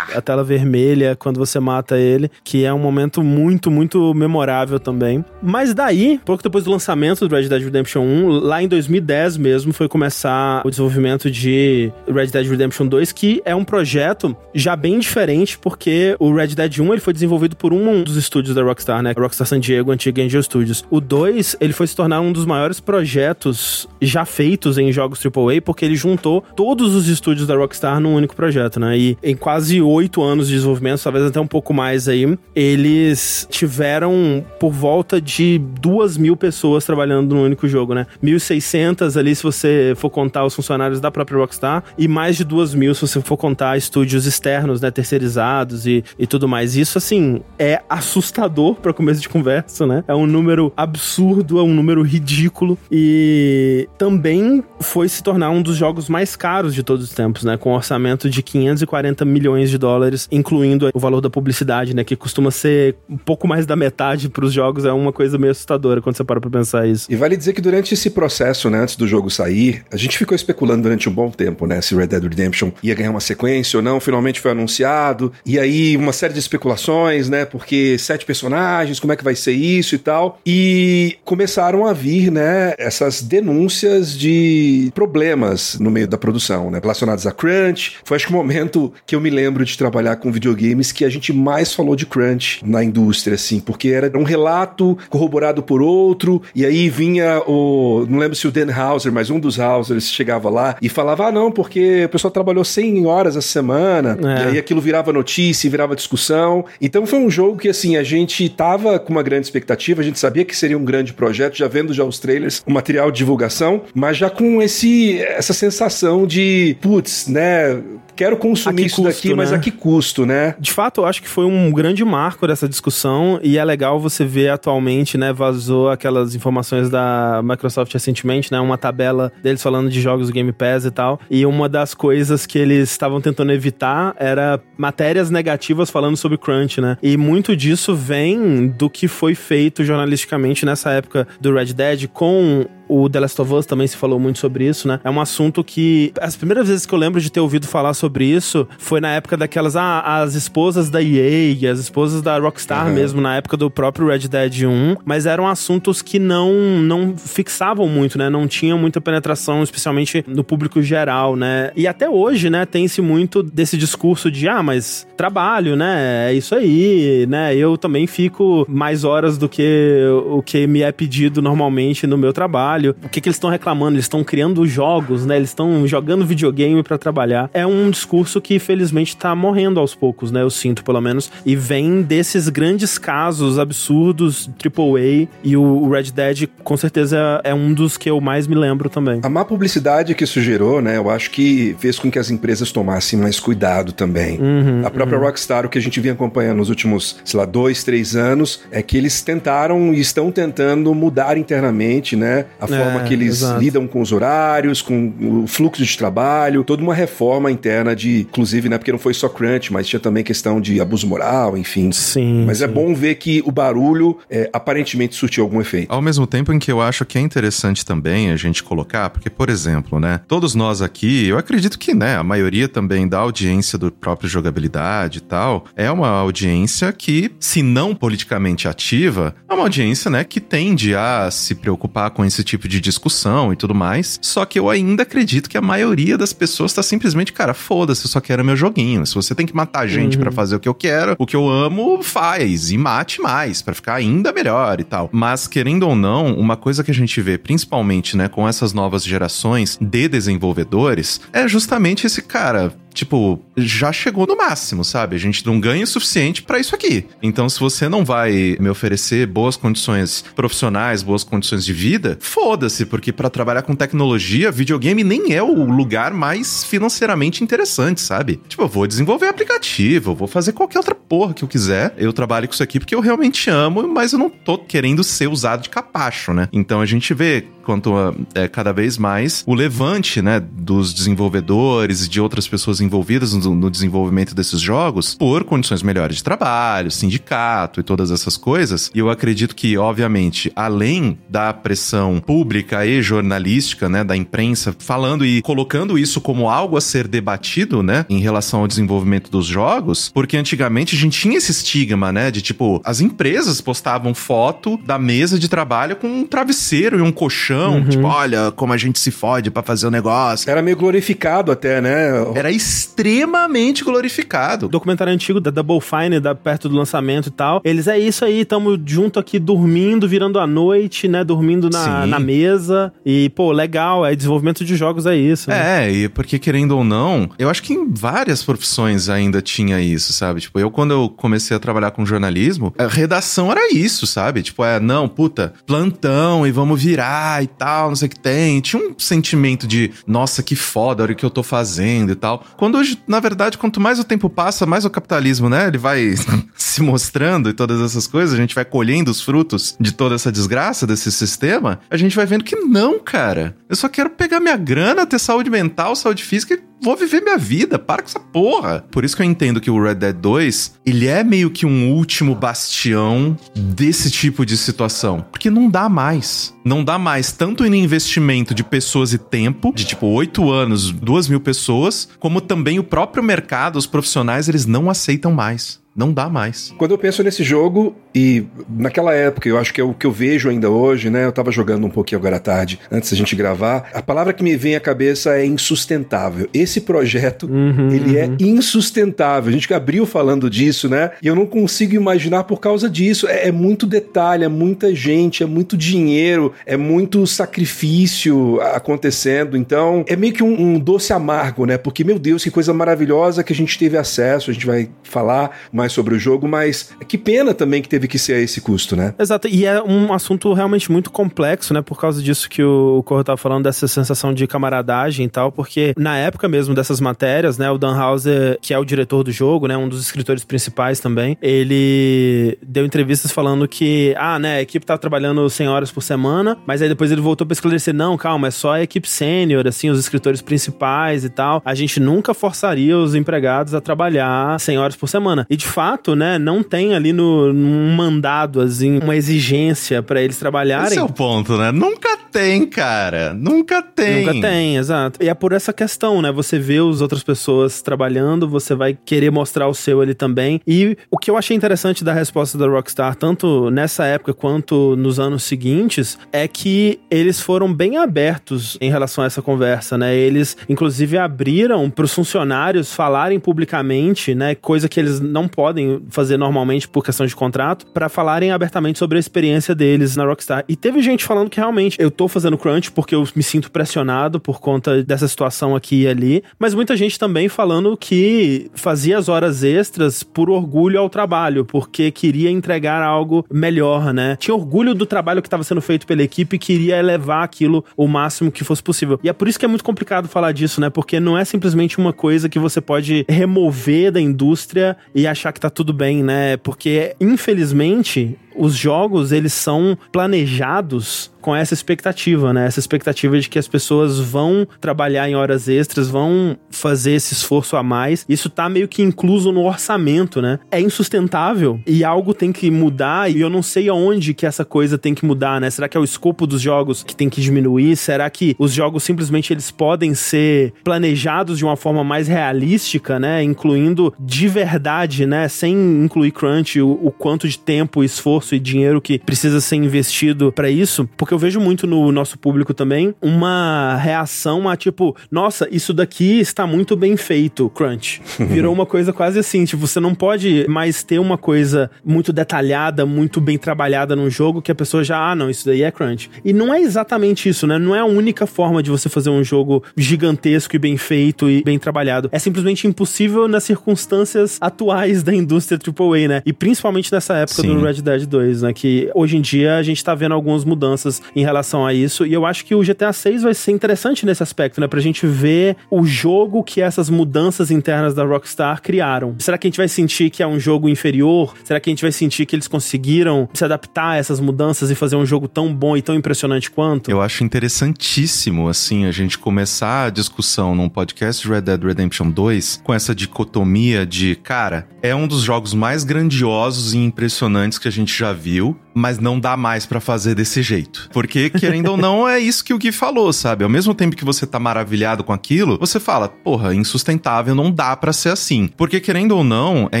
A 0.14 0.20
tela 0.20 0.42
vermelha 0.42 1.14
quando 1.16 1.38
você 1.38 1.60
mata 1.60 1.98
ele, 1.98 2.30
que 2.42 2.64
é 2.64 2.72
um 2.72 2.78
momento 2.78 3.22
muito, 3.22 3.70
muito 3.70 4.14
memorável 4.14 4.80
também. 4.80 5.24
Mas 5.42 5.74
daí, 5.74 6.20
pouco 6.24 6.42
depois 6.42 6.64
do 6.64 6.70
lançamento 6.70 7.27
do 7.28 7.34
Red 7.34 7.48
Dead 7.48 7.62
Redemption 7.62 8.02
1, 8.02 8.28
lá 8.28 8.62
em 8.62 8.68
2010 8.68 9.36
mesmo, 9.36 9.72
foi 9.72 9.88
começar 9.88 10.62
o 10.64 10.70
desenvolvimento 10.70 11.30
de 11.30 11.92
Red 12.06 12.28
Dead 12.28 12.46
Redemption 12.46 12.86
2, 12.86 13.12
que 13.12 13.42
é 13.44 13.54
um 13.54 13.64
projeto 13.64 14.36
já 14.54 14.74
bem 14.74 14.98
diferente, 14.98 15.58
porque 15.58 16.16
o 16.18 16.32
Red 16.32 16.48
Dead 16.48 16.78
1 16.78 16.92
ele 16.92 17.00
foi 17.00 17.12
desenvolvido 17.12 17.56
por 17.56 17.72
um 17.72 18.02
dos 18.02 18.16
estúdios 18.16 18.54
da 18.54 18.62
Rockstar, 18.62 19.02
né? 19.02 19.12
Rockstar 19.16 19.46
San 19.46 19.60
Diego, 19.60 19.90
antiga 19.90 20.22
Angel 20.22 20.42
Studios. 20.42 20.84
O 20.90 21.00
2, 21.00 21.56
ele 21.60 21.72
foi 21.72 21.86
se 21.86 21.94
tornar 21.94 22.20
um 22.20 22.32
dos 22.32 22.44
maiores 22.44 22.80
projetos 22.80 23.88
já 24.00 24.24
feitos 24.24 24.78
em 24.78 24.92
jogos 24.92 25.20
AAA, 25.24 25.60
porque 25.62 25.84
ele 25.84 25.96
juntou 25.96 26.42
todos 26.56 26.94
os 26.94 27.08
estúdios 27.08 27.46
da 27.46 27.54
Rockstar 27.54 28.00
num 28.00 28.14
único 28.14 28.34
projeto, 28.34 28.80
né? 28.80 28.96
E 28.96 29.18
em 29.22 29.36
quase 29.36 29.80
oito 29.80 30.22
anos 30.22 30.48
de 30.48 30.54
desenvolvimento, 30.54 31.02
talvez 31.02 31.24
até 31.26 31.40
um 31.40 31.46
pouco 31.46 31.74
mais 31.74 32.08
aí, 32.08 32.38
eles 32.54 33.46
tiveram 33.50 34.44
por 34.58 34.70
volta 34.72 35.20
de 35.20 35.60
duas 35.80 36.16
mil 36.16 36.36
pessoas 36.36 36.84
trabalhando 36.84 37.17
num 37.22 37.42
único 37.42 37.68
jogo, 37.68 37.94
né? 37.94 38.06
1.600 38.22 39.18
ali, 39.18 39.34
se 39.34 39.42
você 39.42 39.94
for 39.96 40.10
contar 40.10 40.44
os 40.44 40.54
funcionários 40.54 41.00
da 41.00 41.10
própria 41.10 41.38
Rockstar, 41.38 41.84
e 41.96 42.08
mais 42.08 42.36
de 42.36 42.44
duas 42.44 42.74
mil 42.74 42.94
se 42.94 43.00
você 43.02 43.20
for 43.20 43.36
contar 43.36 43.76
estúdios 43.76 44.26
externos, 44.26 44.80
né? 44.80 44.90
Terceirizados 44.90 45.86
e, 45.86 46.04
e 46.18 46.26
tudo 46.26 46.48
mais. 46.48 46.76
Isso, 46.76 46.98
assim, 46.98 47.40
é 47.58 47.82
assustador 47.88 48.76
para 48.76 48.92
começo 48.92 49.20
de 49.20 49.28
conversa, 49.28 49.86
né? 49.86 50.04
É 50.08 50.14
um 50.14 50.26
número 50.26 50.72
absurdo, 50.76 51.58
é 51.58 51.62
um 51.62 51.74
número 51.74 52.02
ridículo 52.02 52.78
e 52.90 53.88
também 53.96 54.62
foi 54.80 55.08
se 55.08 55.22
tornar 55.22 55.50
um 55.50 55.62
dos 55.62 55.76
jogos 55.76 56.08
mais 56.08 56.36
caros 56.36 56.74
de 56.74 56.82
todos 56.82 57.04
os 57.04 57.14
tempos, 57.14 57.44
né? 57.44 57.56
Com 57.56 57.72
um 57.72 57.74
orçamento 57.74 58.28
de 58.28 58.42
540 58.42 59.24
milhões 59.24 59.70
de 59.70 59.78
dólares, 59.78 60.28
incluindo 60.30 60.90
o 60.92 60.98
valor 60.98 61.20
da 61.20 61.30
publicidade, 61.30 61.94
né? 61.94 62.04
Que 62.04 62.16
costuma 62.16 62.50
ser 62.50 62.96
um 63.08 63.16
pouco 63.16 63.46
mais 63.46 63.66
da 63.66 63.76
metade 63.76 64.28
pros 64.28 64.52
jogos, 64.52 64.84
é 64.84 64.92
uma 64.92 65.12
coisa 65.12 65.38
meio 65.38 65.50
assustadora 65.50 66.00
quando 66.00 66.16
você 66.16 66.24
para 66.24 66.40
pra 66.40 66.50
pensar 66.50 66.86
isso. 66.86 67.07
E 67.08 67.16
vale 67.16 67.36
dizer 67.36 67.52
que 67.52 67.60
durante 67.60 67.94
esse 67.94 68.10
processo, 68.10 68.68
né, 68.68 68.80
antes 68.80 68.96
do 68.96 69.06
jogo 69.06 69.30
sair, 69.30 69.82
a 69.90 69.96
gente 69.96 70.18
ficou 70.18 70.34
especulando 70.34 70.82
durante 70.82 71.08
um 71.08 71.12
bom 71.12 71.30
tempo, 71.30 71.66
né, 71.66 71.80
se 71.80 71.94
Red 71.94 72.08
Dead 72.08 72.22
Redemption 72.22 72.70
ia 72.82 72.94
ganhar 72.94 73.10
uma 73.10 73.20
sequência 73.20 73.78
ou 73.78 73.82
não. 73.82 74.00
Finalmente 74.00 74.40
foi 74.40 74.50
anunciado. 74.50 75.32
E 75.44 75.58
aí 75.58 75.96
uma 75.96 76.12
série 76.12 76.32
de 76.32 76.38
especulações, 76.38 77.28
né, 77.28 77.44
porque 77.44 77.96
sete 77.98 78.24
personagens, 78.24 79.00
como 79.00 79.12
é 79.12 79.16
que 79.16 79.24
vai 79.24 79.34
ser 79.34 79.52
isso 79.52 79.94
e 79.94 79.98
tal. 79.98 80.40
E 80.44 81.16
começaram 81.24 81.86
a 81.86 81.92
vir, 81.92 82.30
né, 82.30 82.74
essas 82.78 83.22
denúncias 83.22 84.16
de 84.18 84.90
problemas 84.94 85.78
no 85.78 85.90
meio 85.90 86.06
da 86.06 86.18
produção, 86.18 86.70
né, 86.70 86.78
relacionados 86.80 87.26
a 87.26 87.32
crunch. 87.32 87.96
Foi 88.04 88.16
acho 88.16 88.26
que 88.26 88.32
o 88.32 88.36
momento 88.36 88.92
que 89.06 89.14
eu 89.14 89.20
me 89.20 89.30
lembro 89.30 89.64
de 89.64 89.78
trabalhar 89.78 90.16
com 90.16 90.30
videogames 90.30 90.92
que 90.92 91.04
a 91.04 91.08
gente 91.08 91.32
mais 91.32 91.72
falou 91.72 91.96
de 91.96 92.06
crunch 92.06 92.60
na 92.64 92.82
indústria, 92.82 93.34
assim, 93.34 93.60
porque 93.60 93.88
era 93.88 94.16
um 94.18 94.24
relato 94.24 94.98
corroborado 95.08 95.62
por 95.62 95.80
outro, 95.80 96.42
e 96.54 96.64
aí 96.66 96.88
vinha 96.98 97.40
o. 97.46 98.04
Não 98.08 98.18
lembro 98.18 98.34
se 98.36 98.48
o 98.48 98.50
Dan 98.50 98.72
Hauser, 98.72 99.12
mas 99.12 99.30
um 99.30 99.38
dos 99.38 99.60
Hausers 99.60 100.10
chegava 100.10 100.50
lá 100.50 100.76
e 100.82 100.88
falava: 100.88 101.26
ah, 101.28 101.32
não, 101.32 101.50
porque 101.52 102.04
o 102.06 102.08
pessoal 102.08 102.30
trabalhou 102.32 102.64
100 102.64 103.06
horas 103.06 103.36
essa 103.36 103.46
semana, 103.48 104.18
É. 104.20 104.44
e 104.44 104.48
aí 104.50 104.58
aquilo 104.58 104.80
virava 104.80 105.12
notícia, 105.12 105.70
virava 105.70 105.94
discussão. 105.94 106.64
Então 106.80 107.06
foi 107.06 107.18
um 107.20 107.30
jogo 107.30 107.56
que, 107.58 107.68
assim, 107.68 107.96
a 107.96 108.02
gente 108.02 108.48
tava 108.48 108.98
com 108.98 109.12
uma 109.12 109.22
grande 109.22 109.46
expectativa, 109.46 110.00
a 110.00 110.04
gente 110.04 110.18
sabia 110.18 110.44
que 110.44 110.56
seria 110.56 110.76
um 110.76 110.84
grande 110.84 111.12
projeto, 111.12 111.56
já 111.56 111.68
vendo 111.68 111.94
já 111.94 112.04
os 112.04 112.18
trailers, 112.18 112.62
o 112.66 112.72
material 112.72 113.10
de 113.12 113.18
divulgação, 113.18 113.82
mas 113.94 114.16
já 114.16 114.28
com 114.28 114.60
esse 114.60 115.20
essa 115.22 115.52
sensação 115.52 116.26
de, 116.26 116.76
putz, 116.80 117.28
né? 117.28 117.78
Quero 118.18 118.36
consumir 118.36 118.86
isso 118.86 118.96
custo, 118.96 119.14
daqui, 119.14 119.32
mas 119.32 119.52
né? 119.52 119.56
a 119.56 119.60
que 119.60 119.70
custo, 119.70 120.26
né? 120.26 120.56
De 120.58 120.72
fato, 120.72 121.02
eu 121.02 121.06
acho 121.06 121.22
que 121.22 121.28
foi 121.28 121.44
um 121.44 121.70
grande 121.70 122.04
marco 122.04 122.48
dessa 122.48 122.68
discussão 122.68 123.38
e 123.44 123.56
é 123.56 123.64
legal 123.64 124.00
você 124.00 124.24
ver 124.24 124.48
atualmente, 124.48 125.16
né, 125.16 125.32
vazou 125.32 125.88
aquelas 125.88 126.34
informações 126.34 126.90
da 126.90 127.40
Microsoft 127.44 127.92
recentemente, 127.92 128.50
né, 128.50 128.58
uma 128.58 128.76
tabela 128.76 129.30
deles 129.40 129.62
falando 129.62 129.88
de 129.88 130.00
jogos 130.00 130.26
do 130.26 130.32
Game 130.32 130.50
Pass 130.50 130.84
e 130.84 130.90
tal, 130.90 131.20
e 131.30 131.46
uma 131.46 131.68
das 131.68 131.94
coisas 131.94 132.44
que 132.44 132.58
eles 132.58 132.90
estavam 132.90 133.20
tentando 133.20 133.52
evitar 133.52 134.16
era 134.18 134.60
matérias 134.76 135.30
negativas 135.30 135.88
falando 135.88 136.16
sobre 136.16 136.36
crunch, 136.36 136.80
né? 136.80 136.98
E 137.00 137.16
muito 137.16 137.54
disso 137.54 137.94
vem 137.94 138.66
do 138.66 138.90
que 138.90 139.06
foi 139.06 139.36
feito 139.36 139.84
jornalisticamente 139.84 140.66
nessa 140.66 140.90
época 140.90 141.28
do 141.40 141.54
Red 141.54 141.66
Dead 141.66 142.08
com 142.08 142.66
o 142.88 143.08
The 143.08 143.20
Last 143.20 143.40
of 143.40 143.52
Us 143.54 143.66
também 143.66 143.86
se 143.86 143.96
falou 143.96 144.18
muito 144.18 144.38
sobre 144.38 144.66
isso, 144.66 144.88
né? 144.88 145.00
É 145.04 145.10
um 145.10 145.20
assunto 145.20 145.62
que 145.62 146.12
as 146.20 146.34
primeiras 146.36 146.68
vezes 146.68 146.86
que 146.86 146.92
eu 146.92 146.98
lembro 146.98 147.20
de 147.20 147.30
ter 147.30 147.40
ouvido 147.40 147.66
falar 147.66 147.94
sobre 147.94 148.24
isso 148.24 148.66
foi 148.78 149.00
na 149.00 149.10
época 149.10 149.36
daquelas 149.36 149.76
ah, 149.76 150.20
as 150.22 150.34
esposas 150.34 150.88
da 150.88 151.02
EA, 151.02 151.70
as 151.70 151.78
esposas 151.78 152.22
da 152.22 152.38
Rockstar 152.38 152.86
uhum. 152.86 152.94
mesmo 152.94 153.20
na 153.20 153.36
época 153.36 153.56
do 153.56 153.70
próprio 153.70 154.08
Red 154.08 154.28
Dead 154.28 154.62
1, 154.64 154.96
mas 155.04 155.26
eram 155.26 155.46
assuntos 155.46 156.00
que 156.00 156.18
não 156.18 156.52
não 156.82 157.16
fixavam 157.16 157.86
muito, 157.88 158.16
né? 158.16 158.30
Não 158.30 158.48
tinham 158.48 158.78
muita 158.78 159.00
penetração, 159.00 159.62
especialmente 159.62 160.24
no 160.26 160.42
público 160.42 160.80
geral, 160.80 161.36
né? 161.36 161.70
E 161.76 161.86
até 161.86 162.08
hoje, 162.08 162.48
né, 162.48 162.64
tem-se 162.64 163.02
muito 163.02 163.42
desse 163.42 163.76
discurso 163.76 164.30
de 164.30 164.48
ah, 164.48 164.62
mas 164.62 165.06
trabalho, 165.16 165.76
né? 165.76 166.30
É 166.30 166.34
isso 166.34 166.54
aí, 166.54 167.26
né? 167.28 167.54
Eu 167.54 167.76
também 167.76 168.06
fico 168.06 168.66
mais 168.68 169.04
horas 169.04 169.36
do 169.36 169.48
que 169.48 170.06
o 170.26 170.42
que 170.42 170.66
me 170.66 170.82
é 170.82 170.92
pedido 170.92 171.42
normalmente 171.42 172.06
no 172.06 172.16
meu 172.16 172.32
trabalho 172.32 172.77
trabalho. 172.78 172.96
O 173.04 173.08
que, 173.08 173.20
que 173.20 173.28
eles 173.28 173.36
estão 173.36 173.50
reclamando? 173.50 173.96
Eles 173.96 174.04
estão 174.04 174.22
criando 174.22 174.66
jogos, 174.66 175.26
né? 175.26 175.36
Eles 175.36 175.50
estão 175.50 175.86
jogando 175.86 176.24
videogame 176.24 176.82
para 176.82 176.96
trabalhar. 176.96 177.50
É 177.52 177.66
um 177.66 177.90
discurso 177.90 178.40
que, 178.40 178.58
felizmente, 178.58 179.16
tá 179.16 179.34
morrendo 179.34 179.80
aos 179.80 179.94
poucos, 179.94 180.30
né? 180.30 180.42
Eu 180.42 180.50
sinto, 180.50 180.84
pelo 180.84 181.00
menos. 181.00 181.30
E 181.44 181.56
vem 181.56 182.02
desses 182.02 182.48
grandes 182.48 182.96
casos 182.98 183.58
absurdos, 183.58 184.48
AAA, 184.64 185.28
e 185.42 185.56
o 185.56 185.88
Red 185.90 186.10
Dead, 186.12 186.48
com 186.62 186.76
certeza, 186.76 187.40
é 187.44 187.52
um 187.52 187.72
dos 187.72 187.96
que 187.96 188.08
eu 188.08 188.20
mais 188.20 188.46
me 188.46 188.54
lembro 188.54 188.88
também. 188.88 189.20
A 189.22 189.28
má 189.28 189.44
publicidade 189.44 190.14
que 190.14 190.24
isso 190.24 190.40
gerou, 190.40 190.80
né? 190.80 190.96
Eu 190.96 191.10
acho 191.10 191.30
que 191.30 191.74
fez 191.78 191.98
com 191.98 192.10
que 192.10 192.18
as 192.18 192.30
empresas 192.30 192.70
tomassem 192.70 193.18
mais 193.18 193.40
cuidado 193.40 193.92
também. 193.92 194.38
Uhum, 194.38 194.86
a 194.86 194.90
própria 194.90 195.18
uhum. 195.18 195.24
Rockstar, 195.24 195.66
o 195.66 195.68
que 195.68 195.78
a 195.78 195.82
gente 195.82 196.00
vinha 196.00 196.14
acompanhando 196.14 196.58
nos 196.58 196.68
últimos, 196.68 197.16
sei 197.24 197.38
lá, 197.38 197.46
dois, 197.46 197.82
três 197.82 198.14
anos, 198.14 198.60
é 198.70 198.82
que 198.82 198.96
eles 198.96 199.20
tentaram 199.22 199.92
e 199.92 200.00
estão 200.00 200.30
tentando 200.30 200.94
mudar 200.94 201.36
internamente, 201.36 202.16
né? 202.16 202.46
A 202.60 202.67
forma 202.68 203.00
é, 203.00 203.04
que 203.04 203.14
eles 203.14 203.42
exato. 203.42 203.60
lidam 203.60 203.86
com 203.86 204.00
os 204.00 204.12
horários, 204.12 204.82
com 204.82 205.12
o 205.20 205.46
fluxo 205.46 205.84
de 205.84 205.98
trabalho, 205.98 206.64
toda 206.64 206.82
uma 206.82 206.94
reforma 206.94 207.50
interna 207.50 207.94
de, 207.94 208.20
inclusive, 208.20 208.68
né, 208.68 208.78
porque 208.78 208.92
não 208.92 208.98
foi 208.98 209.14
só 209.14 209.28
crunch, 209.28 209.72
mas 209.72 209.86
tinha 209.86 210.00
também 210.00 210.22
questão 210.24 210.60
de 210.60 210.80
abuso 210.80 211.06
moral, 211.06 211.56
enfim. 211.56 211.90
Sim. 211.92 212.44
Mas 212.46 212.60
é 212.62 212.66
sim. 212.66 212.72
é 212.72 212.74
bom 212.74 212.94
ver 212.94 213.14
que 213.16 213.42
o 213.44 213.52
barulho 213.52 214.18
é, 214.30 214.48
aparentemente 214.52 215.14
surtiu 215.14 215.44
algum 215.44 215.60
efeito. 215.60 215.92
Ao 215.92 216.02
mesmo 216.02 216.26
tempo 216.26 216.52
em 216.52 216.58
que 216.58 216.70
eu 216.70 216.80
acho 216.80 217.04
que 217.04 217.18
é 217.18 217.20
interessante 217.20 217.84
também 217.84 218.30
a 218.30 218.36
gente 218.36 218.62
colocar, 218.62 219.10
porque, 219.10 219.30
por 219.30 219.48
exemplo, 219.48 219.98
né, 220.00 220.20
todos 220.26 220.54
nós 220.54 220.82
aqui, 220.82 221.26
eu 221.26 221.38
acredito 221.38 221.78
que, 221.78 221.94
né, 221.94 222.16
a 222.16 222.24
maioria 222.24 222.68
também 222.68 223.06
da 223.06 223.18
audiência 223.18 223.78
do 223.78 223.90
próprio 223.90 224.28
jogabilidade 224.28 225.18
e 225.18 225.22
tal, 225.22 225.64
é 225.76 225.90
uma 225.90 226.08
audiência 226.08 226.92
que, 226.92 227.30
se 227.38 227.62
não 227.62 227.94
politicamente 227.94 228.66
ativa, 228.66 229.34
é 229.48 229.54
uma 229.54 229.64
audiência, 229.64 230.10
né, 230.10 230.24
que 230.24 230.40
tende 230.40 230.94
a 230.94 231.30
se 231.30 231.54
preocupar 231.54 232.10
com 232.10 232.24
esse 232.24 232.42
tipo 232.42 232.57
tipo 232.58 232.68
de 232.68 232.80
discussão 232.80 233.52
e 233.52 233.56
tudo 233.56 233.74
mais. 233.74 234.18
Só 234.20 234.44
que 234.44 234.58
eu 234.58 234.68
ainda 234.68 235.04
acredito 235.04 235.48
que 235.48 235.56
a 235.56 235.62
maioria 235.62 236.18
das 236.18 236.32
pessoas 236.32 236.72
tá 236.72 236.82
simplesmente, 236.82 237.32
cara, 237.32 237.54
foda-se, 237.54 238.04
eu 238.04 238.10
só 238.10 238.20
quero 238.20 238.44
meu 238.44 238.56
joguinho. 238.56 239.06
Se 239.06 239.14
você 239.14 239.34
tem 239.34 239.46
que 239.46 239.54
matar 239.54 239.86
gente 239.86 240.16
uhum. 240.16 240.22
para 240.22 240.32
fazer 240.32 240.56
o 240.56 240.60
que 240.60 240.68
eu 240.68 240.74
quero, 240.74 241.14
o 241.18 241.26
que 241.26 241.36
eu 241.36 241.48
amo, 241.48 242.02
faz. 242.02 242.70
E 242.70 242.76
mate 242.76 243.20
mais, 243.20 243.62
para 243.62 243.74
ficar 243.74 243.94
ainda 243.94 244.32
melhor 244.32 244.80
e 244.80 244.84
tal. 244.84 245.08
Mas, 245.12 245.46
querendo 245.46 245.84
ou 245.84 245.94
não, 245.94 246.34
uma 246.34 246.56
coisa 246.56 246.82
que 246.82 246.90
a 246.90 246.94
gente 246.94 247.20
vê, 247.20 247.38
principalmente, 247.38 248.16
né, 248.16 248.28
com 248.28 248.46
essas 248.46 248.72
novas 248.72 249.04
gerações 249.04 249.78
de 249.80 250.08
desenvolvedores, 250.08 251.20
é 251.32 251.46
justamente 251.46 252.06
esse 252.06 252.22
cara 252.22 252.74
tipo, 252.92 253.40
já 253.56 253.92
chegou 253.92 254.26
no 254.26 254.36
máximo, 254.36 254.84
sabe? 254.84 255.16
A 255.16 255.18
gente 255.18 255.44
não 255.46 255.60
ganha 255.60 255.84
o 255.84 255.86
suficiente 255.86 256.42
para 256.42 256.58
isso 256.58 256.74
aqui. 256.74 257.06
Então, 257.22 257.48
se 257.48 257.60
você 257.60 257.88
não 257.88 258.04
vai 258.04 258.56
me 258.58 258.68
oferecer 258.68 259.26
boas 259.26 259.56
condições 259.56 260.24
profissionais, 260.34 261.02
boas 261.02 261.24
condições 261.24 261.64
de 261.64 261.72
vida, 261.72 262.18
foda-se, 262.20 262.86
porque 262.86 263.12
para 263.12 263.30
trabalhar 263.30 263.62
com 263.62 263.74
tecnologia, 263.74 264.50
videogame 264.50 265.04
nem 265.04 265.32
é 265.32 265.42
o 265.42 265.64
lugar 265.64 266.12
mais 266.12 266.64
financeiramente 266.64 267.42
interessante, 267.42 268.00
sabe? 268.00 268.40
Tipo, 268.48 268.62
eu 268.64 268.68
vou 268.68 268.86
desenvolver 268.86 269.28
aplicativo, 269.28 270.12
eu 270.12 270.16
vou 270.16 270.28
fazer 270.28 270.52
qualquer 270.52 270.78
outra 270.78 270.94
porra 270.94 271.34
que 271.34 271.44
eu 271.44 271.48
quiser. 271.48 271.94
Eu 271.96 272.12
trabalho 272.12 272.48
com 272.48 272.54
isso 272.54 272.62
aqui 272.62 272.78
porque 272.78 272.94
eu 272.94 273.00
realmente 273.00 273.48
amo, 273.50 273.86
mas 273.86 274.12
eu 274.12 274.18
não 274.18 274.28
tô 274.28 274.58
querendo 274.58 275.02
ser 275.04 275.28
usado 275.28 275.62
de 275.62 275.70
capacho, 275.70 276.32
né? 276.32 276.48
Então 276.52 276.80
a 276.80 276.86
gente 276.86 277.14
vê 277.14 277.44
quanto 277.68 277.94
a, 277.94 278.14
é, 278.34 278.48
cada 278.48 278.72
vez 278.72 278.96
mais 278.96 279.44
o 279.46 279.54
levante, 279.54 280.22
né, 280.22 280.40
dos 280.40 280.94
desenvolvedores 280.94 282.06
e 282.06 282.08
de 282.08 282.18
outras 282.18 282.48
pessoas 282.48 282.80
envolvidas 282.80 283.34
no, 283.34 283.54
no, 283.54 283.70
desenvolvimento 283.70 284.34
desses 284.34 284.58
jogos 284.58 285.14
por 285.16 285.44
condições 285.44 285.82
melhores 285.82 286.16
de 286.16 286.24
trabalho, 286.24 286.90
sindicato 286.90 287.78
e 287.78 287.82
todas 287.82 288.10
essas 288.10 288.38
coisas. 288.38 288.90
E 288.94 288.98
eu 288.98 289.10
acredito 289.10 289.54
que, 289.54 289.76
obviamente, 289.76 290.50
além 290.56 291.18
da 291.28 291.52
pressão 291.52 292.20
pública 292.20 292.86
e 292.86 293.02
jornalística, 293.02 293.86
né, 293.86 294.02
da 294.02 294.16
imprensa 294.16 294.74
falando 294.78 295.26
e 295.26 295.42
colocando 295.42 295.98
isso 295.98 296.22
como 296.22 296.48
algo 296.48 296.74
a 296.78 296.80
ser 296.80 297.06
debatido, 297.06 297.82
né, 297.82 298.06
em 298.08 298.18
relação 298.18 298.60
ao 298.60 298.66
desenvolvimento 298.66 299.30
dos 299.30 299.44
jogos, 299.44 300.10
porque 300.14 300.38
antigamente 300.38 300.96
a 300.96 300.98
gente 300.98 301.20
tinha 301.20 301.36
esse 301.36 301.52
estigma, 301.52 302.10
né, 302.10 302.30
de 302.30 302.40
tipo, 302.40 302.80
as 302.82 303.02
empresas 303.02 303.60
postavam 303.60 304.14
foto 304.14 304.78
da 304.86 304.98
mesa 304.98 305.38
de 305.38 305.50
trabalho 305.50 305.96
com 305.96 306.08
um 306.08 306.26
travesseiro 306.26 306.98
e 306.98 307.02
um 307.02 307.12
colchão 307.12 307.57
uhum. 307.58 307.88
tipo, 307.88 308.06
olha 308.06 308.50
como 308.52 308.72
a 308.72 308.76
gente 308.76 308.98
se 308.98 309.10
fode 309.10 309.50
para 309.50 309.62
fazer 309.62 309.86
o 309.86 309.90
negócio. 309.90 310.50
Era 310.50 310.62
meio 310.62 310.76
glorificado 310.76 311.52
até, 311.52 311.80
né? 311.80 312.08
Era 312.34 312.50
extremamente 312.50 313.84
glorificado. 313.84 314.66
O 314.66 314.68
documentário 314.68 315.12
antigo 315.12 315.40
da 315.40 315.50
Double 315.50 315.80
Fine, 315.80 316.20
da, 316.20 316.34
perto 316.34 316.68
do 316.68 316.76
lançamento 316.76 317.28
e 317.28 317.32
tal, 317.32 317.60
eles 317.64 317.86
é 317.86 317.98
isso 317.98 318.24
aí, 318.24 318.44
tamo 318.44 318.78
junto 318.84 319.18
aqui 319.18 319.38
dormindo, 319.38 320.08
virando 320.08 320.38
a 320.38 320.46
noite, 320.46 321.08
né, 321.08 321.24
dormindo 321.24 321.68
na, 321.70 322.06
na 322.06 322.18
mesa 322.18 322.92
e, 323.04 323.30
pô, 323.30 323.52
legal, 323.52 324.04
é 324.04 324.14
desenvolvimento 324.14 324.64
de 324.64 324.76
jogos 324.76 325.06
é 325.06 325.16
isso. 325.16 325.50
Né? 325.50 325.86
É, 325.86 325.92
e 325.92 326.08
porque 326.08 326.38
querendo 326.38 326.76
ou 326.76 326.84
não, 326.84 327.30
eu 327.38 327.48
acho 327.48 327.62
que 327.62 327.72
em 327.72 327.88
várias 327.90 328.42
profissões 328.42 329.08
ainda 329.08 329.42
tinha 329.42 329.80
isso, 329.80 330.12
sabe? 330.12 330.40
Tipo, 330.40 330.58
eu 330.58 330.70
quando 330.70 330.92
eu 330.92 331.08
comecei 331.08 331.56
a 331.56 331.60
trabalhar 331.60 331.90
com 331.90 332.06
jornalismo, 332.06 332.72
a 332.78 332.86
redação 332.86 333.50
era 333.50 333.72
isso, 333.72 334.06
sabe? 334.06 334.42
Tipo, 334.42 334.64
é, 334.64 334.78
não, 334.78 335.08
puta, 335.08 335.52
plantão 335.66 336.46
e 336.46 336.50
vamos 336.50 336.82
virar 336.82 337.42
e 337.42 337.46
tal, 337.48 337.88
não 337.88 337.96
sei 337.96 338.06
o 338.06 338.10
que 338.10 338.18
tem. 338.18 338.60
Tinha 338.60 338.82
um 338.82 338.94
sentimento 338.98 339.66
de, 339.66 339.90
nossa, 340.06 340.42
que 340.42 340.54
foda, 340.54 341.02
olha 341.02 341.12
o 341.12 341.16
que 341.16 341.24
eu 341.24 341.30
tô 341.30 341.42
fazendo 341.42 342.12
e 342.12 342.14
tal. 342.14 342.44
Quando 342.56 342.78
hoje, 342.78 343.02
na 343.06 343.20
verdade, 343.20 343.58
quanto 343.58 343.80
mais 343.80 343.98
o 343.98 344.04
tempo 344.04 344.28
passa, 344.28 344.66
mais 344.66 344.84
o 344.84 344.90
capitalismo, 344.90 345.48
né? 345.48 345.68
Ele 345.68 345.78
vai 345.78 346.14
se 346.56 346.82
mostrando 346.82 347.48
e 347.48 347.52
todas 347.52 347.80
essas 347.80 348.06
coisas, 348.06 348.34
a 348.34 348.40
gente 348.40 348.54
vai 348.54 348.64
colhendo 348.64 349.10
os 349.10 349.20
frutos 349.20 349.76
de 349.80 349.92
toda 349.92 350.14
essa 350.14 350.30
desgraça 350.30 350.86
desse 350.86 351.10
sistema, 351.10 351.80
a 351.90 351.96
gente 351.96 352.14
vai 352.14 352.26
vendo 352.26 352.44
que 352.44 352.56
não, 352.56 352.98
cara. 352.98 353.56
Eu 353.68 353.76
só 353.76 353.88
quero 353.88 354.10
pegar 354.10 354.40
minha 354.40 354.56
grana, 354.56 355.06
ter 355.06 355.18
saúde 355.18 355.50
mental, 355.50 355.94
saúde 355.96 356.24
física 356.24 356.54
e 356.54 356.67
vou 356.82 356.96
viver 356.96 357.22
minha 357.22 357.38
vida, 357.38 357.78
para 357.78 358.02
com 358.02 358.08
essa 358.08 358.20
porra. 358.20 358.84
Por 358.90 359.04
isso 359.04 359.16
que 359.16 359.22
eu 359.22 359.26
entendo 359.26 359.60
que 359.60 359.70
o 359.70 359.82
Red 359.82 359.96
Dead 359.96 360.16
2, 360.16 360.74
ele 360.86 361.06
é 361.06 361.22
meio 361.24 361.50
que 361.50 361.66
um 361.66 361.92
último 361.92 362.34
bastião 362.34 363.36
desse 363.54 364.10
tipo 364.10 364.44
de 364.44 364.56
situação. 364.56 365.24
Porque 365.30 365.50
não 365.50 365.68
dá 365.68 365.88
mais. 365.88 366.54
Não 366.64 366.84
dá 366.84 366.98
mais 366.98 367.32
tanto 367.32 367.64
em 367.64 367.82
investimento 367.82 368.54
de 368.54 368.62
pessoas 368.62 369.12
e 369.12 369.18
tempo, 369.18 369.72
de 369.74 369.84
tipo 369.84 370.06
oito 370.06 370.50
anos, 370.50 370.90
duas 370.90 371.28
mil 371.28 371.40
pessoas, 371.40 372.08
como 372.18 372.40
também 372.40 372.78
o 372.78 372.84
próprio 372.84 373.22
mercado, 373.22 373.76
os 373.76 373.86
profissionais, 373.86 374.48
eles 374.48 374.66
não 374.66 374.90
aceitam 374.90 375.32
mais. 375.32 375.80
Não 375.94 376.12
dá 376.12 376.28
mais. 376.28 376.72
Quando 376.78 376.92
eu 376.92 376.98
penso 376.98 377.22
nesse 377.22 377.42
jogo, 377.42 377.96
e 378.14 378.44
naquela 378.68 379.14
época, 379.14 379.48
eu 379.48 379.58
acho 379.58 379.72
que 379.72 379.80
é 379.80 379.84
o 379.84 379.94
que 379.94 380.06
eu 380.06 380.10
vejo 380.10 380.48
ainda 380.48 380.68
hoje, 380.68 381.10
né? 381.10 381.24
Eu 381.24 381.32
tava 381.32 381.52
jogando 381.52 381.86
um 381.86 381.90
pouquinho 381.90 382.18
agora 382.18 382.36
à 382.36 382.40
tarde, 382.40 382.78
antes 382.90 383.10
da 383.10 383.16
gente 383.16 383.36
gravar. 383.36 383.90
A 383.92 384.02
palavra 384.02 384.32
que 384.32 384.42
me 384.42 384.56
vem 384.56 384.74
à 384.74 384.80
cabeça 384.80 385.36
é 385.36 385.44
insustentável. 385.44 386.48
Esse 386.52 386.80
projeto, 386.80 387.46
uhum, 387.46 387.90
ele 387.90 388.18
é 388.18 388.26
uhum. 388.26 388.36
é 388.40 388.42
insustentável. 388.44 389.50
A 389.50 389.52
gente 389.52 389.72
abriu 389.72 390.06
falando 390.06 390.50
disso, 390.50 390.88
né? 390.88 391.12
E 391.22 391.26
eu 391.26 391.36
não 391.36 391.46
consigo 391.46 391.94
imaginar 391.94 392.44
por 392.44 392.60
causa 392.60 392.88
disso. 392.88 393.28
É, 393.28 393.48
é 393.48 393.52
muito 393.52 393.86
detalhe, 393.86 394.44
é 394.44 394.48
muita 394.48 394.94
gente, 394.94 395.42
é 395.42 395.46
muito 395.46 395.76
dinheiro, 395.76 396.52
é 396.66 396.76
muito 396.76 397.26
sacrifício 397.26 398.60
acontecendo. 398.62 399.56
Então, 399.56 400.04
é 400.08 400.16
meio 400.16 400.32
que 400.32 400.42
um, 400.42 400.60
um 400.60 400.78
doce 400.78 401.12
amargo, 401.12 401.66
né? 401.66 401.78
Porque, 401.78 402.02
meu 402.02 402.18
Deus, 402.18 402.42
que 402.42 402.50
coisa 402.50 402.72
maravilhosa 402.72 403.44
que 403.44 403.52
a 403.52 403.56
gente 403.56 403.78
teve 403.78 403.96
acesso, 403.96 404.50
a 404.50 404.54
gente 404.54 404.66
vai 404.66 404.88
falar 405.02 405.56
mais 405.72 405.87
mais 405.88 405.92
sobre 405.92 406.14
o 406.14 406.18
jogo, 406.18 406.46
mas 406.46 406.90
que 407.08 407.16
pena 407.16 407.54
também 407.54 407.80
que 407.80 407.88
teve 407.88 408.06
que 408.06 408.18
ser 408.18 408.34
a 408.34 408.40
esse 408.40 408.60
custo, 408.60 408.94
né? 408.94 409.14
Exato, 409.18 409.48
e 409.48 409.64
é 409.64 409.82
um 409.82 410.12
assunto 410.12 410.52
realmente 410.52 410.92
muito 410.92 411.10
complexo, 411.10 411.72
né? 411.72 411.80
Por 411.80 411.98
causa 411.98 412.22
disso 412.22 412.48
que 412.48 412.62
o 412.62 413.02
Corro 413.04 413.24
tava 413.24 413.36
falando, 413.36 413.64
dessa 413.64 413.88
sensação 413.88 414.32
de 414.32 414.46
camaradagem 414.46 415.26
e 415.26 415.28
tal, 415.28 415.50
porque 415.50 415.94
na 415.96 416.16
época 416.16 416.48
mesmo 416.48 416.74
dessas 416.74 417.00
matérias, 417.00 417.58
né? 417.58 417.70
O 417.70 417.78
Dan 417.78 417.98
Houser, 417.98 418.58
que 418.60 418.74
é 418.74 418.78
o 418.78 418.84
diretor 418.84 419.24
do 419.24 419.32
jogo, 419.32 419.66
né? 419.66 419.76
Um 419.76 419.88
dos 419.88 420.02
escritores 420.02 420.44
principais 420.44 421.00
também, 421.00 421.36
ele 421.40 422.58
deu 422.62 422.84
entrevistas 422.84 423.32
falando 423.32 423.66
que, 423.66 424.14
ah, 424.18 424.38
né? 424.38 424.56
A 424.56 424.62
equipe 424.62 424.84
tava 424.84 424.98
trabalhando 424.98 425.48
100 425.48 425.68
horas 425.68 425.90
por 425.90 426.02
semana, 426.02 426.58
mas 426.66 426.82
aí 426.82 426.88
depois 426.88 427.10
ele 427.10 427.20
voltou 427.20 427.46
pra 427.46 427.54
esclarecer, 427.54 427.94
não, 427.94 428.16
calma, 428.16 428.48
é 428.48 428.50
só 428.50 428.72
a 428.72 428.82
equipe 428.82 429.08
sênior, 429.08 429.66
assim, 429.66 429.88
os 429.88 429.98
escritores 429.98 430.42
principais 430.42 431.24
e 431.24 431.30
tal. 431.30 431.62
A 431.64 431.74
gente 431.74 431.98
nunca 431.98 432.34
forçaria 432.34 432.96
os 432.96 433.14
empregados 433.14 433.74
a 433.74 433.80
trabalhar 433.80 434.58
100 434.60 434.78
horas 434.78 434.96
por 434.96 435.08
semana. 435.08 435.46
E 435.48 435.56
de 435.56 435.66
fato, 435.68 436.16
né? 436.16 436.38
Não 436.38 436.62
tem 436.62 436.94
ali 436.94 437.12
no, 437.12 437.52
num 437.52 437.94
mandado, 437.94 438.60
assim, 438.60 438.98
uma 438.98 439.14
exigência 439.14 440.02
para 440.02 440.20
eles 440.20 440.38
trabalharem. 440.38 440.88
Esse 440.88 440.98
é 440.98 441.02
o 441.02 441.08
ponto, 441.08 441.56
né? 441.56 441.70
Nunca 441.70 442.16
tem, 442.16 442.66
cara. 442.66 443.32
Nunca 443.32 443.82
tem. 443.82 444.24
Nunca 444.24 444.40
tem, 444.40 444.76
exato. 444.76 445.22
E 445.22 445.28
é 445.28 445.34
por 445.34 445.52
essa 445.52 445.72
questão, 445.72 446.20
né? 446.22 446.32
Você 446.32 446.58
vê 446.58 446.78
as 446.78 447.00
outras 447.00 447.22
pessoas 447.22 447.82
trabalhando, 447.82 448.48
você 448.48 448.74
vai 448.74 448.96
querer 449.04 449.30
mostrar 449.30 449.68
o 449.68 449.74
seu 449.74 450.00
ali 450.00 450.14
também. 450.14 450.60
E 450.66 450.96
o 451.10 451.18
que 451.18 451.30
eu 451.30 451.36
achei 451.36 451.56
interessante 451.56 452.04
da 452.04 452.12
resposta 452.12 452.56
da 452.56 452.66
Rockstar, 452.66 453.16
tanto 453.16 453.70
nessa 453.70 454.04
época 454.04 454.32
quanto 454.34 454.96
nos 454.96 455.18
anos 455.18 455.42
seguintes, 455.42 456.18
é 456.32 456.46
que 456.48 457.00
eles 457.10 457.40
foram 457.40 457.72
bem 457.72 457.96
abertos 457.96 458.76
em 458.80 458.90
relação 458.90 459.24
a 459.24 459.26
essa 459.26 459.42
conversa, 459.42 459.98
né? 459.98 460.14
Eles, 460.14 460.56
inclusive, 460.68 461.18
abriram 461.18 461.90
para 461.90 462.04
os 462.04 462.14
funcionários 462.14 462.92
falarem 462.92 463.38
publicamente, 463.38 464.34
né? 464.34 464.54
Coisa 464.54 464.88
que 464.88 464.98
eles 464.98 465.20
não 465.20 465.48
podem 465.58 466.00
fazer 466.08 466.36
normalmente 466.36 466.86
por 466.86 467.04
questão 467.04 467.26
de 467.26 467.34
contrato, 467.34 467.84
para 467.86 468.08
falarem 468.08 468.52
abertamente 468.52 468.96
sobre 468.96 469.16
a 469.16 469.18
experiência 469.18 469.74
deles 469.74 470.14
na 470.14 470.24
Rockstar. 470.24 470.64
E 470.68 470.76
teve 470.76 471.02
gente 471.02 471.24
falando 471.24 471.50
que 471.50 471.58
realmente 471.58 472.00
eu 472.00 472.12
tô 472.12 472.28
fazendo 472.28 472.56
crunch 472.56 472.92
porque 472.92 473.12
eu 473.12 473.26
me 473.34 473.42
sinto 473.42 473.68
pressionado 473.68 474.38
por 474.38 474.60
conta 474.60 475.02
dessa 475.02 475.26
situação 475.26 475.74
aqui 475.74 476.02
e 476.02 476.06
ali, 476.06 476.44
mas 476.60 476.74
muita 476.74 476.96
gente 476.96 477.18
também 477.18 477.48
falando 477.48 477.96
que 477.96 478.70
fazia 478.72 479.18
as 479.18 479.28
horas 479.28 479.64
extras 479.64 480.22
por 480.22 480.48
orgulho 480.48 481.00
ao 481.00 481.10
trabalho, 481.10 481.64
porque 481.64 482.12
queria 482.12 482.52
entregar 482.52 483.02
algo 483.02 483.44
melhor, 483.50 484.14
né? 484.14 484.36
Tinha 484.36 484.54
orgulho 484.54 484.94
do 484.94 485.06
trabalho 485.06 485.42
que 485.42 485.48
estava 485.48 485.64
sendo 485.64 485.80
feito 485.80 486.06
pela 486.06 486.22
equipe 486.22 486.54
e 486.54 486.58
queria 486.60 486.98
elevar 486.98 487.42
aquilo 487.42 487.84
o 487.96 488.06
máximo 488.06 488.52
que 488.52 488.62
fosse 488.62 488.80
possível. 488.80 489.18
E 489.24 489.28
é 489.28 489.32
por 489.32 489.48
isso 489.48 489.58
que 489.58 489.64
é 489.64 489.68
muito 489.68 489.82
complicado 489.82 490.28
falar 490.28 490.52
disso, 490.52 490.80
né? 490.80 490.88
Porque 490.88 491.18
não 491.18 491.36
é 491.36 491.44
simplesmente 491.44 491.98
uma 491.98 492.12
coisa 492.12 492.48
que 492.48 492.60
você 492.60 492.80
pode 492.80 493.26
remover 493.28 494.12
da 494.12 494.20
indústria 494.20 494.96
e 495.12 495.26
achar 495.26 495.47
que 495.52 495.60
tá 495.60 495.70
tudo 495.70 495.92
bem, 495.92 496.22
né? 496.22 496.56
Porque, 496.58 497.14
infelizmente, 497.20 498.36
os 498.58 498.74
jogos 498.74 499.32
eles 499.32 499.52
são 499.52 499.96
planejados 500.12 501.30
com 501.40 501.54
essa 501.54 501.72
expectativa, 501.74 502.52
né? 502.52 502.66
Essa 502.66 502.80
expectativa 502.80 503.38
de 503.38 503.48
que 503.48 503.58
as 503.58 503.68
pessoas 503.68 504.18
vão 504.18 504.66
trabalhar 504.80 505.28
em 505.30 505.34
horas 505.34 505.68
extras, 505.68 506.08
vão 506.08 506.56
fazer 506.70 507.12
esse 507.12 507.32
esforço 507.32 507.76
a 507.76 507.82
mais. 507.82 508.26
Isso 508.28 508.50
tá 508.50 508.68
meio 508.68 508.88
que 508.88 509.02
incluso 509.02 509.52
no 509.52 509.64
orçamento, 509.64 510.42
né? 510.42 510.58
É 510.70 510.80
insustentável 510.80 511.80
e 511.86 512.04
algo 512.04 512.34
tem 512.34 512.52
que 512.52 512.70
mudar 512.70 513.30
e 513.30 513.40
eu 513.40 513.48
não 513.48 513.62
sei 513.62 513.88
aonde 513.88 514.34
que 514.34 514.46
essa 514.46 514.64
coisa 514.64 514.98
tem 514.98 515.14
que 515.14 515.24
mudar, 515.24 515.60
né? 515.60 515.70
Será 515.70 515.88
que 515.88 515.96
é 515.96 516.00
o 516.00 516.04
escopo 516.04 516.46
dos 516.46 516.60
jogos 516.60 517.02
que 517.02 517.14
tem 517.14 517.30
que 517.30 517.40
diminuir? 517.40 517.96
Será 517.96 518.28
que 518.28 518.54
os 518.58 518.72
jogos 518.72 519.02
simplesmente 519.02 519.52
eles 519.52 519.70
podem 519.70 520.14
ser 520.14 520.72
planejados 520.84 521.58
de 521.58 521.64
uma 521.64 521.76
forma 521.76 522.02
mais 522.04 522.28
realística, 522.28 523.18
né? 523.18 523.42
Incluindo 523.42 524.12
de 524.18 524.48
verdade, 524.48 525.24
né? 525.24 525.48
Sem 525.48 525.74
incluir 526.04 526.32
crunch, 526.32 526.80
o, 526.80 526.90
o 527.02 527.10
quanto 527.10 527.48
de 527.48 527.58
tempo, 527.58 528.04
esforço 528.04 528.47
e 528.54 528.58
dinheiro 528.58 529.00
que 529.00 529.18
precisa 529.18 529.60
ser 529.60 529.76
investido 529.76 530.52
para 530.52 530.70
isso, 530.70 531.08
porque 531.16 531.34
eu 531.34 531.38
vejo 531.38 531.60
muito 531.60 531.86
no 531.86 532.10
nosso 532.12 532.38
público 532.38 532.74
também 532.74 533.14
uma 533.20 533.96
reação 533.96 534.68
a 534.68 534.76
tipo, 534.76 535.16
nossa, 535.30 535.68
isso 535.70 535.92
daqui 535.92 536.40
está 536.40 536.66
muito 536.66 536.96
bem 536.96 537.16
feito, 537.16 537.68
crunch. 537.70 538.20
Virou 538.38 538.72
uma 538.72 538.86
coisa 538.86 539.12
quase 539.12 539.38
assim, 539.38 539.64
tipo, 539.64 539.86
você 539.86 540.00
não 540.00 540.14
pode 540.14 540.66
mais 540.68 541.02
ter 541.02 541.18
uma 541.18 541.38
coisa 541.38 541.90
muito 542.04 542.32
detalhada, 542.32 543.04
muito 543.04 543.40
bem 543.40 543.58
trabalhada 543.58 544.14
num 544.14 544.30
jogo 544.30 544.62
que 544.62 544.72
a 544.72 544.74
pessoa 544.74 545.04
já, 545.04 545.30
ah, 545.30 545.34
não, 545.34 545.50
isso 545.50 545.66
daí 545.66 545.82
é 545.82 545.90
crunch. 545.90 546.30
E 546.44 546.52
não 546.52 546.72
é 546.72 546.80
exatamente 546.80 547.48
isso, 547.48 547.66
né? 547.66 547.78
Não 547.78 547.94
é 547.94 548.00
a 548.00 548.04
única 548.04 548.46
forma 548.46 548.82
de 548.82 548.90
você 548.90 549.08
fazer 549.08 549.30
um 549.30 549.42
jogo 549.44 549.82
gigantesco 549.96 550.74
e 550.76 550.78
bem 550.78 550.96
feito 550.96 551.50
e 551.50 551.62
bem 551.62 551.78
trabalhado. 551.78 552.28
É 552.32 552.38
simplesmente 552.38 552.86
impossível 552.86 553.48
nas 553.48 553.64
circunstâncias 553.64 554.58
atuais 554.60 555.22
da 555.22 555.34
indústria 555.34 555.78
AAA, 555.78 556.28
né? 556.28 556.42
E 556.44 556.52
principalmente 556.52 557.12
nessa 557.12 557.34
época 557.34 557.62
Sim. 557.62 557.74
do 557.74 557.84
Red 557.84 558.02
Dead 558.02 558.26
2, 558.26 558.37
né? 558.62 558.72
Que 558.72 559.10
hoje 559.14 559.36
em 559.36 559.40
dia 559.40 559.76
a 559.76 559.82
gente 559.82 560.02
tá 560.02 560.14
vendo 560.14 560.32
algumas 560.32 560.64
mudanças 560.64 561.22
em 561.34 561.42
relação 561.42 561.86
a 561.86 561.94
isso. 561.94 562.26
E 562.26 562.32
eu 562.32 562.46
acho 562.46 562.64
que 562.64 562.74
o 562.74 562.82
GTA 562.82 563.12
6 563.12 563.42
vai 563.42 563.54
ser 563.54 563.72
interessante 563.72 564.24
nesse 564.24 564.42
aspecto, 564.42 564.80
né? 564.80 564.86
Pra 564.86 565.00
gente 565.00 565.26
ver 565.26 565.76
o 565.90 566.04
jogo 566.04 566.62
que 566.62 566.80
essas 566.80 567.10
mudanças 567.10 567.70
internas 567.70 568.14
da 568.14 568.24
Rockstar 568.24 568.82
criaram. 568.82 569.34
Será 569.38 569.58
que 569.58 569.66
a 569.66 569.70
gente 569.70 569.78
vai 569.78 569.88
sentir 569.88 570.30
que 570.30 570.42
é 570.42 570.46
um 570.46 570.58
jogo 570.58 570.88
inferior? 570.88 571.54
Será 571.64 571.80
que 571.80 571.90
a 571.90 571.92
gente 571.92 572.02
vai 572.02 572.12
sentir 572.12 572.46
que 572.46 572.54
eles 572.54 572.68
conseguiram 572.68 573.48
se 573.52 573.64
adaptar 573.64 574.10
a 574.10 574.16
essas 574.16 574.40
mudanças 574.40 574.90
e 574.90 574.94
fazer 574.94 575.16
um 575.16 575.26
jogo 575.26 575.48
tão 575.48 575.74
bom 575.74 575.96
e 575.96 576.02
tão 576.02 576.14
impressionante 576.14 576.70
quanto? 576.70 577.10
Eu 577.10 577.20
acho 577.20 577.44
interessantíssimo, 577.44 578.68
assim, 578.68 579.06
a 579.06 579.12
gente 579.12 579.38
começar 579.38 580.06
a 580.06 580.10
discussão 580.10 580.74
num 580.74 580.88
podcast 580.88 581.42
de 581.42 581.52
Red 581.52 581.62
Dead 581.62 581.82
Redemption 581.82 582.30
2 582.30 582.80
com 582.84 582.94
essa 582.94 583.14
dicotomia 583.14 584.06
de, 584.06 584.36
cara, 584.36 584.88
é 585.02 585.14
um 585.14 585.26
dos 585.26 585.42
jogos 585.42 585.74
mais 585.74 586.04
grandiosos 586.04 586.94
e 586.94 586.98
impressionantes 586.98 587.78
que 587.78 587.88
a 587.88 587.92
gente 587.92 588.16
já 588.16 588.27
viu, 588.32 588.76
mas 588.94 589.18
não 589.18 589.38
dá 589.38 589.56
mais 589.56 589.86
pra 589.86 590.00
fazer 590.00 590.34
desse 590.34 590.62
jeito. 590.62 591.08
Porque, 591.12 591.50
querendo 591.50 591.88
ou 591.88 591.96
não, 591.96 592.28
é 592.28 592.38
isso 592.38 592.64
que 592.64 592.74
o 592.74 592.78
Gui 592.78 592.92
falou, 592.92 593.32
sabe? 593.32 593.64
Ao 593.64 593.70
mesmo 593.70 593.94
tempo 593.94 594.16
que 594.16 594.24
você 594.24 594.46
tá 594.46 594.58
maravilhado 594.58 595.22
com 595.22 595.32
aquilo, 595.32 595.78
você 595.78 596.00
fala, 596.00 596.28
porra, 596.28 596.74
insustentável, 596.74 597.54
não 597.54 597.70
dá 597.70 597.96
pra 597.96 598.12
ser 598.12 598.30
assim. 598.30 598.68
Porque, 598.76 599.00
querendo 599.00 599.36
ou 599.36 599.44
não, 599.44 599.88
é 599.92 600.00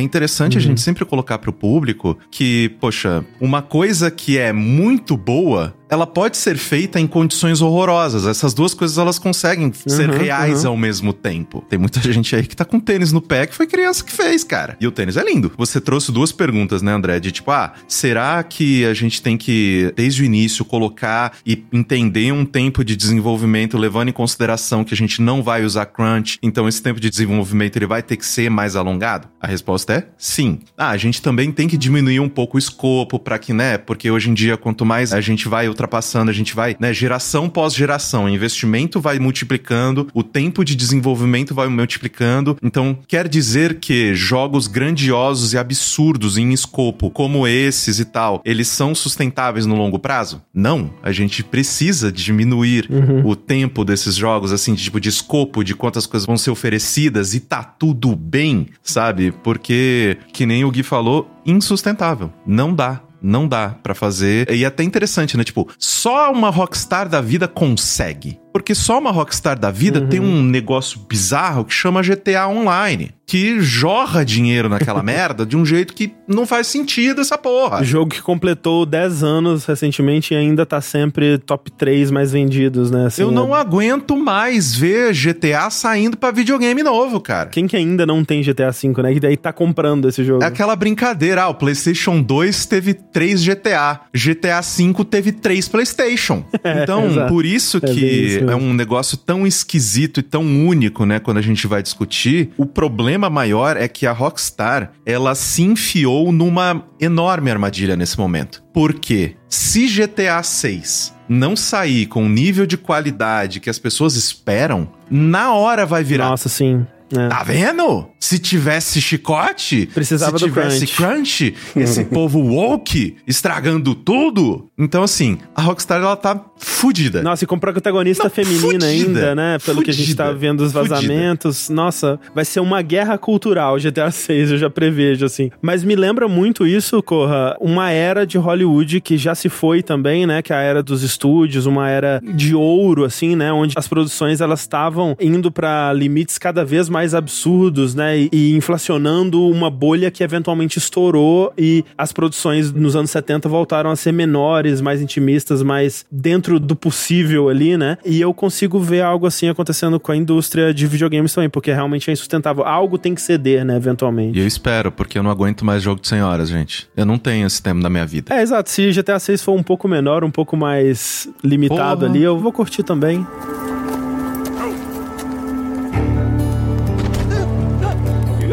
interessante 0.00 0.58
a 0.58 0.60
gente 0.60 0.80
sempre 0.80 1.04
colocar 1.04 1.38
pro 1.38 1.52
público 1.52 2.18
que, 2.30 2.70
poxa, 2.80 3.24
uma 3.40 3.62
coisa 3.62 4.10
que 4.10 4.38
é 4.38 4.52
muito 4.52 5.16
boa 5.16 5.74
ela 5.88 6.06
pode 6.06 6.36
ser 6.36 6.56
feita 6.56 7.00
em 7.00 7.06
condições 7.06 7.60
horrorosas. 7.60 8.26
Essas 8.26 8.52
duas 8.52 8.74
coisas 8.74 8.98
elas 8.98 9.18
conseguem 9.18 9.72
ser 9.72 10.10
reais 10.10 10.64
ao 10.64 10.76
mesmo 10.76 11.12
tempo. 11.12 11.64
Tem 11.68 11.78
muita 11.78 12.00
gente 12.12 12.34
aí 12.36 12.46
que 12.46 12.56
tá 12.56 12.64
com 12.64 12.78
tênis 12.78 13.12
no 13.12 13.20
pé 13.20 13.46
que 13.46 13.54
foi 13.54 13.66
criança 13.66 14.04
que 14.04 14.12
fez, 14.12 14.44
cara. 14.44 14.76
E 14.80 14.86
o 14.86 14.90
tênis 14.90 15.16
é 15.16 15.24
lindo. 15.24 15.52
Você 15.56 15.80
trouxe 15.80 16.12
duas 16.12 16.32
perguntas, 16.32 16.82
né, 16.82 16.92
André? 16.92 17.18
De 17.20 17.32
tipo, 17.32 17.50
ah, 17.50 17.72
será 17.86 18.42
que 18.42 18.84
a 18.84 18.94
gente 18.94 19.22
tem 19.22 19.36
que, 19.36 19.92
desde 19.96 20.22
o 20.22 20.24
início, 20.24 20.64
colocar 20.64 21.32
e 21.44 21.64
entender 21.72 22.32
um 22.32 22.44
tempo 22.44 22.84
de 22.84 22.94
desenvolvimento, 22.94 23.78
levando 23.78 24.08
em 24.08 24.12
consideração 24.12 24.84
que 24.84 24.92
a 24.92 24.96
gente 24.96 25.22
não 25.22 25.42
vai 25.42 25.64
usar 25.64 25.86
crunch, 25.86 26.38
então 26.42 26.68
esse 26.68 26.82
tempo 26.82 27.00
de 27.00 27.08
desenvolvimento 27.08 27.76
ele 27.76 27.86
vai 27.86 28.02
ter 28.02 28.16
que 28.16 28.26
ser 28.26 28.50
mais 28.50 28.76
alongado? 28.76 29.28
A 29.40 29.46
resposta 29.46 29.92
é 29.94 30.06
sim. 30.18 30.60
Ah, 30.76 30.90
a 30.90 30.96
gente 30.96 31.22
também 31.22 31.50
tem 31.50 31.68
que 31.68 31.76
diminuir 31.76 32.20
um 32.20 32.28
pouco 32.28 32.56
o 32.56 32.58
escopo 32.58 33.18
para 33.18 33.38
que, 33.38 33.52
né? 33.52 33.78
Porque 33.78 34.10
hoje 34.10 34.30
em 34.30 34.34
dia, 34.34 34.56
quanto 34.56 34.84
mais 34.84 35.12
a 35.12 35.20
gente 35.20 35.48
vai 35.48 35.68
ultrapassando, 35.78 36.30
a 36.30 36.34
gente 36.34 36.54
vai, 36.54 36.76
né, 36.80 36.92
geração 36.92 37.48
pós 37.48 37.72
geração, 37.72 38.24
o 38.24 38.28
investimento 38.28 39.00
vai 39.00 39.18
multiplicando, 39.18 40.08
o 40.12 40.24
tempo 40.24 40.64
de 40.64 40.74
desenvolvimento 40.74 41.54
vai 41.54 41.68
multiplicando. 41.68 42.58
Então, 42.62 42.98
quer 43.06 43.28
dizer 43.28 43.78
que 43.78 44.14
jogos 44.14 44.66
grandiosos 44.66 45.52
e 45.52 45.58
absurdos 45.58 46.36
em 46.36 46.52
escopo, 46.52 47.10
como 47.10 47.46
esses 47.46 48.00
e 48.00 48.04
tal, 48.04 48.42
eles 48.44 48.68
são 48.68 48.94
sustentáveis 48.94 49.66
no 49.66 49.76
longo 49.76 49.98
prazo? 49.98 50.42
Não. 50.52 50.90
A 51.02 51.12
gente 51.12 51.44
precisa 51.44 52.10
diminuir 52.10 52.88
o 53.24 53.36
tempo 53.36 53.84
desses 53.84 54.16
jogos, 54.16 54.52
assim, 54.52 54.74
de, 54.74 54.82
tipo, 54.82 55.00
de 55.00 55.08
escopo, 55.08 55.62
de 55.62 55.74
quantas 55.74 56.06
coisas 56.06 56.26
vão 56.26 56.36
ser 56.36 56.50
oferecidas 56.50 57.34
e 57.34 57.40
tá 57.40 57.62
tudo 57.62 58.16
bem, 58.16 58.66
sabe? 58.82 59.32
Porque, 59.42 60.18
que 60.32 60.44
nem 60.46 60.64
o 60.64 60.70
Gui 60.70 60.82
falou, 60.82 61.30
insustentável. 61.46 62.32
Não 62.46 62.74
dá. 62.74 63.00
Não 63.20 63.48
dá 63.48 63.70
pra 63.82 63.94
fazer. 63.94 64.50
E 64.50 64.64
é 64.64 64.66
até 64.66 64.82
interessante, 64.82 65.36
né? 65.36 65.44
Tipo, 65.44 65.68
só 65.78 66.30
uma 66.32 66.50
rockstar 66.50 67.08
da 67.08 67.20
vida 67.20 67.48
consegue. 67.48 68.40
Porque 68.58 68.74
só 68.74 68.98
uma 68.98 69.10
rockstar 69.10 69.58
da 69.58 69.70
vida 69.70 70.00
tem 70.02 70.20
um 70.20 70.42
negócio 70.42 71.00
bizarro 71.08 71.64
que 71.64 71.72
chama 71.74 72.02
GTA 72.02 72.46
Online. 72.48 73.10
Que 73.26 73.60
jorra 73.60 74.24
dinheiro 74.24 74.70
naquela 74.70 75.02
merda 75.04 75.44
de 75.44 75.54
um 75.54 75.62
jeito 75.64 75.92
que 75.92 76.10
não 76.26 76.46
faz 76.46 76.66
sentido 76.66 77.20
essa 77.20 77.36
porra. 77.36 77.84
Jogo 77.84 78.10
que 78.10 78.22
completou 78.22 78.86
10 78.86 79.22
anos 79.22 79.66
recentemente 79.66 80.32
e 80.32 80.36
ainda 80.36 80.64
tá 80.64 80.80
sempre 80.80 81.36
top 81.36 81.70
3 81.70 82.10
mais 82.10 82.32
vendidos, 82.32 82.90
né? 82.90 83.04
Assim, 83.06 83.20
Eu 83.20 83.30
não 83.30 83.54
é- 83.54 83.60
aguento 83.60 84.16
mais 84.16 84.74
ver 84.74 85.12
GTA 85.12 85.68
saindo 85.68 86.16
pra 86.16 86.30
videogame 86.30 86.82
novo, 86.82 87.20
cara. 87.20 87.50
Quem 87.50 87.66
que 87.66 87.76
ainda 87.76 88.06
não 88.06 88.24
tem 88.24 88.42
GTA 88.42 88.70
V, 88.70 89.02
né? 89.02 89.12
Que 89.12 89.20
daí 89.20 89.36
tá 89.36 89.52
comprando 89.52 90.08
esse 90.08 90.24
jogo. 90.24 90.42
É 90.42 90.46
aquela 90.46 90.74
brincadeira, 90.74 91.42
ah, 91.42 91.48
o 91.48 91.54
PlayStation 91.54 92.22
2 92.22 92.64
teve 92.64 92.94
3 92.94 93.42
GTA, 93.44 94.00
GTA 94.14 94.60
V 94.62 95.04
teve 95.04 95.32
3 95.32 95.68
PlayStation. 95.68 96.44
Então, 96.82 97.06
exato. 97.06 97.28
por 97.32 97.44
isso 97.44 97.76
É 97.78 97.80
que 97.80 98.00
isso 98.06 98.38
é 98.50 98.56
um 98.56 98.72
negócio 98.72 99.16
tão 99.16 99.46
esquisito 99.46 100.20
e 100.20 100.22
tão 100.22 100.42
único, 100.66 101.04
né? 101.04 101.18
Quando 101.18 101.38
a 101.38 101.42
gente 101.42 101.66
vai 101.66 101.82
discutir. 101.82 102.50
O 102.56 102.66
problema 102.66 103.28
maior 103.30 103.76
é 103.76 103.88
que 103.88 104.06
a 104.06 104.12
Rockstar, 104.12 104.92
ela 105.04 105.34
se 105.34 105.62
enfiou 105.62 106.32
numa 106.32 106.84
enorme 107.00 107.50
armadilha 107.50 107.96
nesse 107.96 108.18
momento. 108.18 108.62
Por 108.72 108.94
quê? 108.94 109.36
Se 109.48 109.86
GTA 109.86 110.42
6 110.42 111.14
não 111.28 111.54
sair 111.54 112.06
com 112.06 112.24
o 112.24 112.28
nível 112.28 112.66
de 112.66 112.78
qualidade 112.78 113.60
que 113.60 113.68
as 113.68 113.78
pessoas 113.78 114.14
esperam, 114.14 114.88
na 115.10 115.52
hora 115.52 115.84
vai 115.84 116.02
virar. 116.02 116.30
Nossa, 116.30 116.48
sim. 116.48 116.86
É. 117.16 117.28
Tá 117.28 117.42
vendo? 117.42 118.06
Se 118.20 118.38
tivesse 118.38 119.00
chicote, 119.00 119.86
Precisava 119.94 120.38
se 120.38 120.44
tivesse 120.44 120.86
crunch, 120.86 121.54
esse 121.76 122.04
povo 122.04 122.38
woke 122.40 123.16
estragando 123.26 123.94
tudo. 123.94 124.68
Então, 124.76 125.02
assim, 125.02 125.38
a 125.54 125.62
Rockstar 125.62 126.00
ela 126.00 126.16
tá 126.16 126.40
fudida. 126.58 127.22
Nossa, 127.22 127.44
e 127.44 127.46
com 127.46 127.58
protagonista 127.58 128.24
Não, 128.24 128.30
feminina 128.30 128.60
fudida. 128.60 128.86
ainda, 128.86 129.34
né? 129.34 129.58
Pelo 129.64 129.82
que 129.82 129.90
a 129.90 129.92
gente 129.92 130.06
Fudida. 130.06 130.24
tá 130.24 130.32
vendo 130.32 130.60
os 130.60 130.72
Fudida. 130.72 130.94
vazamentos. 130.96 131.68
Nossa, 131.68 132.18
vai 132.34 132.44
ser 132.44 132.60
uma 132.60 132.82
guerra 132.82 133.16
cultural 133.16 133.76
GTA 133.78 134.10
6, 134.10 134.52
eu 134.52 134.58
já 134.58 134.68
prevejo, 134.68 135.24
assim. 135.24 135.50
Mas 135.62 135.82
me 135.84 135.94
lembra 135.96 136.28
muito 136.28 136.66
isso, 136.66 137.02
Corra, 137.02 137.56
uma 137.60 137.90
era 137.90 138.26
de 138.26 138.36
Hollywood 138.38 139.00
que 139.00 139.16
já 139.16 139.34
se 139.34 139.48
foi 139.48 139.82
também, 139.82 140.26
né? 140.26 140.42
Que 140.42 140.52
é 140.52 140.56
a 140.56 140.60
era 140.60 140.82
dos 140.82 141.02
estúdios, 141.02 141.64
uma 141.66 141.88
era 141.88 142.20
de 142.34 142.54
ouro, 142.54 143.04
assim, 143.04 143.34
né? 143.36 143.52
Onde 143.52 143.74
as 143.76 143.86
produções 143.88 144.40
elas 144.40 144.60
estavam 144.60 145.16
indo 145.20 145.50
pra 145.50 145.92
limites 145.92 146.38
cada 146.38 146.64
vez 146.64 146.88
mais 146.88 146.97
absurdos, 147.14 147.94
né? 147.94 148.18
E, 148.18 148.28
e 148.32 148.56
inflacionando 148.56 149.42
uma 149.48 149.70
bolha 149.70 150.10
que 150.10 150.22
eventualmente 150.22 150.78
estourou 150.78 151.52
e 151.56 151.84
as 151.96 152.12
produções 152.12 152.72
nos 152.72 152.94
anos 152.96 153.10
70 153.10 153.48
voltaram 153.48 153.90
a 153.90 153.96
ser 153.96 154.12
menores, 154.12 154.80
mais 154.80 155.00
intimistas, 155.00 155.62
mais 155.62 156.04
dentro 156.10 156.58
do 156.60 156.74
possível 156.76 157.48
ali, 157.48 157.76
né? 157.76 157.98
E 158.04 158.20
eu 158.20 158.32
consigo 158.34 158.78
ver 158.78 159.02
algo 159.02 159.26
assim 159.26 159.48
acontecendo 159.48 159.98
com 160.00 160.12
a 160.12 160.16
indústria 160.16 160.72
de 160.72 160.86
videogames 160.86 161.32
também, 161.32 161.48
porque 161.50 161.72
realmente 161.72 162.08
é 162.10 162.12
insustentável. 162.12 162.64
Algo 162.64 162.98
tem 162.98 163.14
que 163.14 163.22
ceder, 163.22 163.64
né, 163.64 163.74
E 163.74 163.76
eventualmente. 163.76 164.38
eu 164.38 164.46
espero, 164.46 164.90
porque 164.92 165.18
eu 165.18 165.22
não 165.22 165.30
aguento 165.30 165.64
mais 165.64 165.82
jogo 165.82 166.00
de 166.00 166.08
100 166.08 166.22
horas, 166.22 166.48
gente. 166.48 166.88
Eu 166.96 167.06
não 167.06 167.18
tenho 167.18 167.46
esse 167.46 167.62
tempo 167.62 167.80
na 167.80 167.88
minha 167.90 168.06
vida. 168.06 168.34
É, 168.34 168.42
exato. 168.42 168.70
Se 168.70 168.90
GTA 168.92 169.18
6 169.18 169.42
for 169.42 169.52
um 169.52 169.62
pouco 169.62 169.86
menor, 169.88 170.24
um 170.24 170.30
pouco 170.30 170.56
mais 170.56 171.28
limitado 171.42 172.00
Porra. 172.00 172.12
ali, 172.12 172.22
eu 172.22 172.38
vou 172.38 172.52
curtir 172.52 172.82
também. 172.82 173.26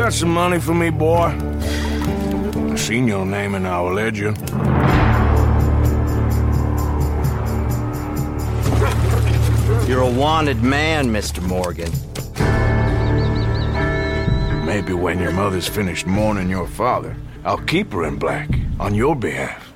Got 0.06 0.14
some 0.14 0.30
money 0.30 0.60
for 0.60 0.76
me, 0.76 0.92
boy? 0.92 1.36
I 1.36 2.76
seen 2.76 3.08
your 3.08 3.26
name 3.26 3.56
in 3.56 3.66
our 3.66 3.92
ledger. 3.92 4.36
You're 9.88 10.04
a 10.04 10.12
wanted 10.12 10.62
man, 10.62 11.08
Mr. 11.08 11.42
Morgan. 11.42 11.92
Maybe 14.64 14.94
when 14.94 15.18
your 15.18 15.32
mother's 15.32 15.68
finished 15.68 16.06
mourning 16.06 16.52
your 16.52 16.68
father, 16.68 17.18
I'll 17.44 17.58
keep 17.58 17.92
her 17.94 18.06
in 18.06 18.20
black 18.20 18.48
on 18.80 18.94
your 18.94 19.16
behalf. 19.16 19.74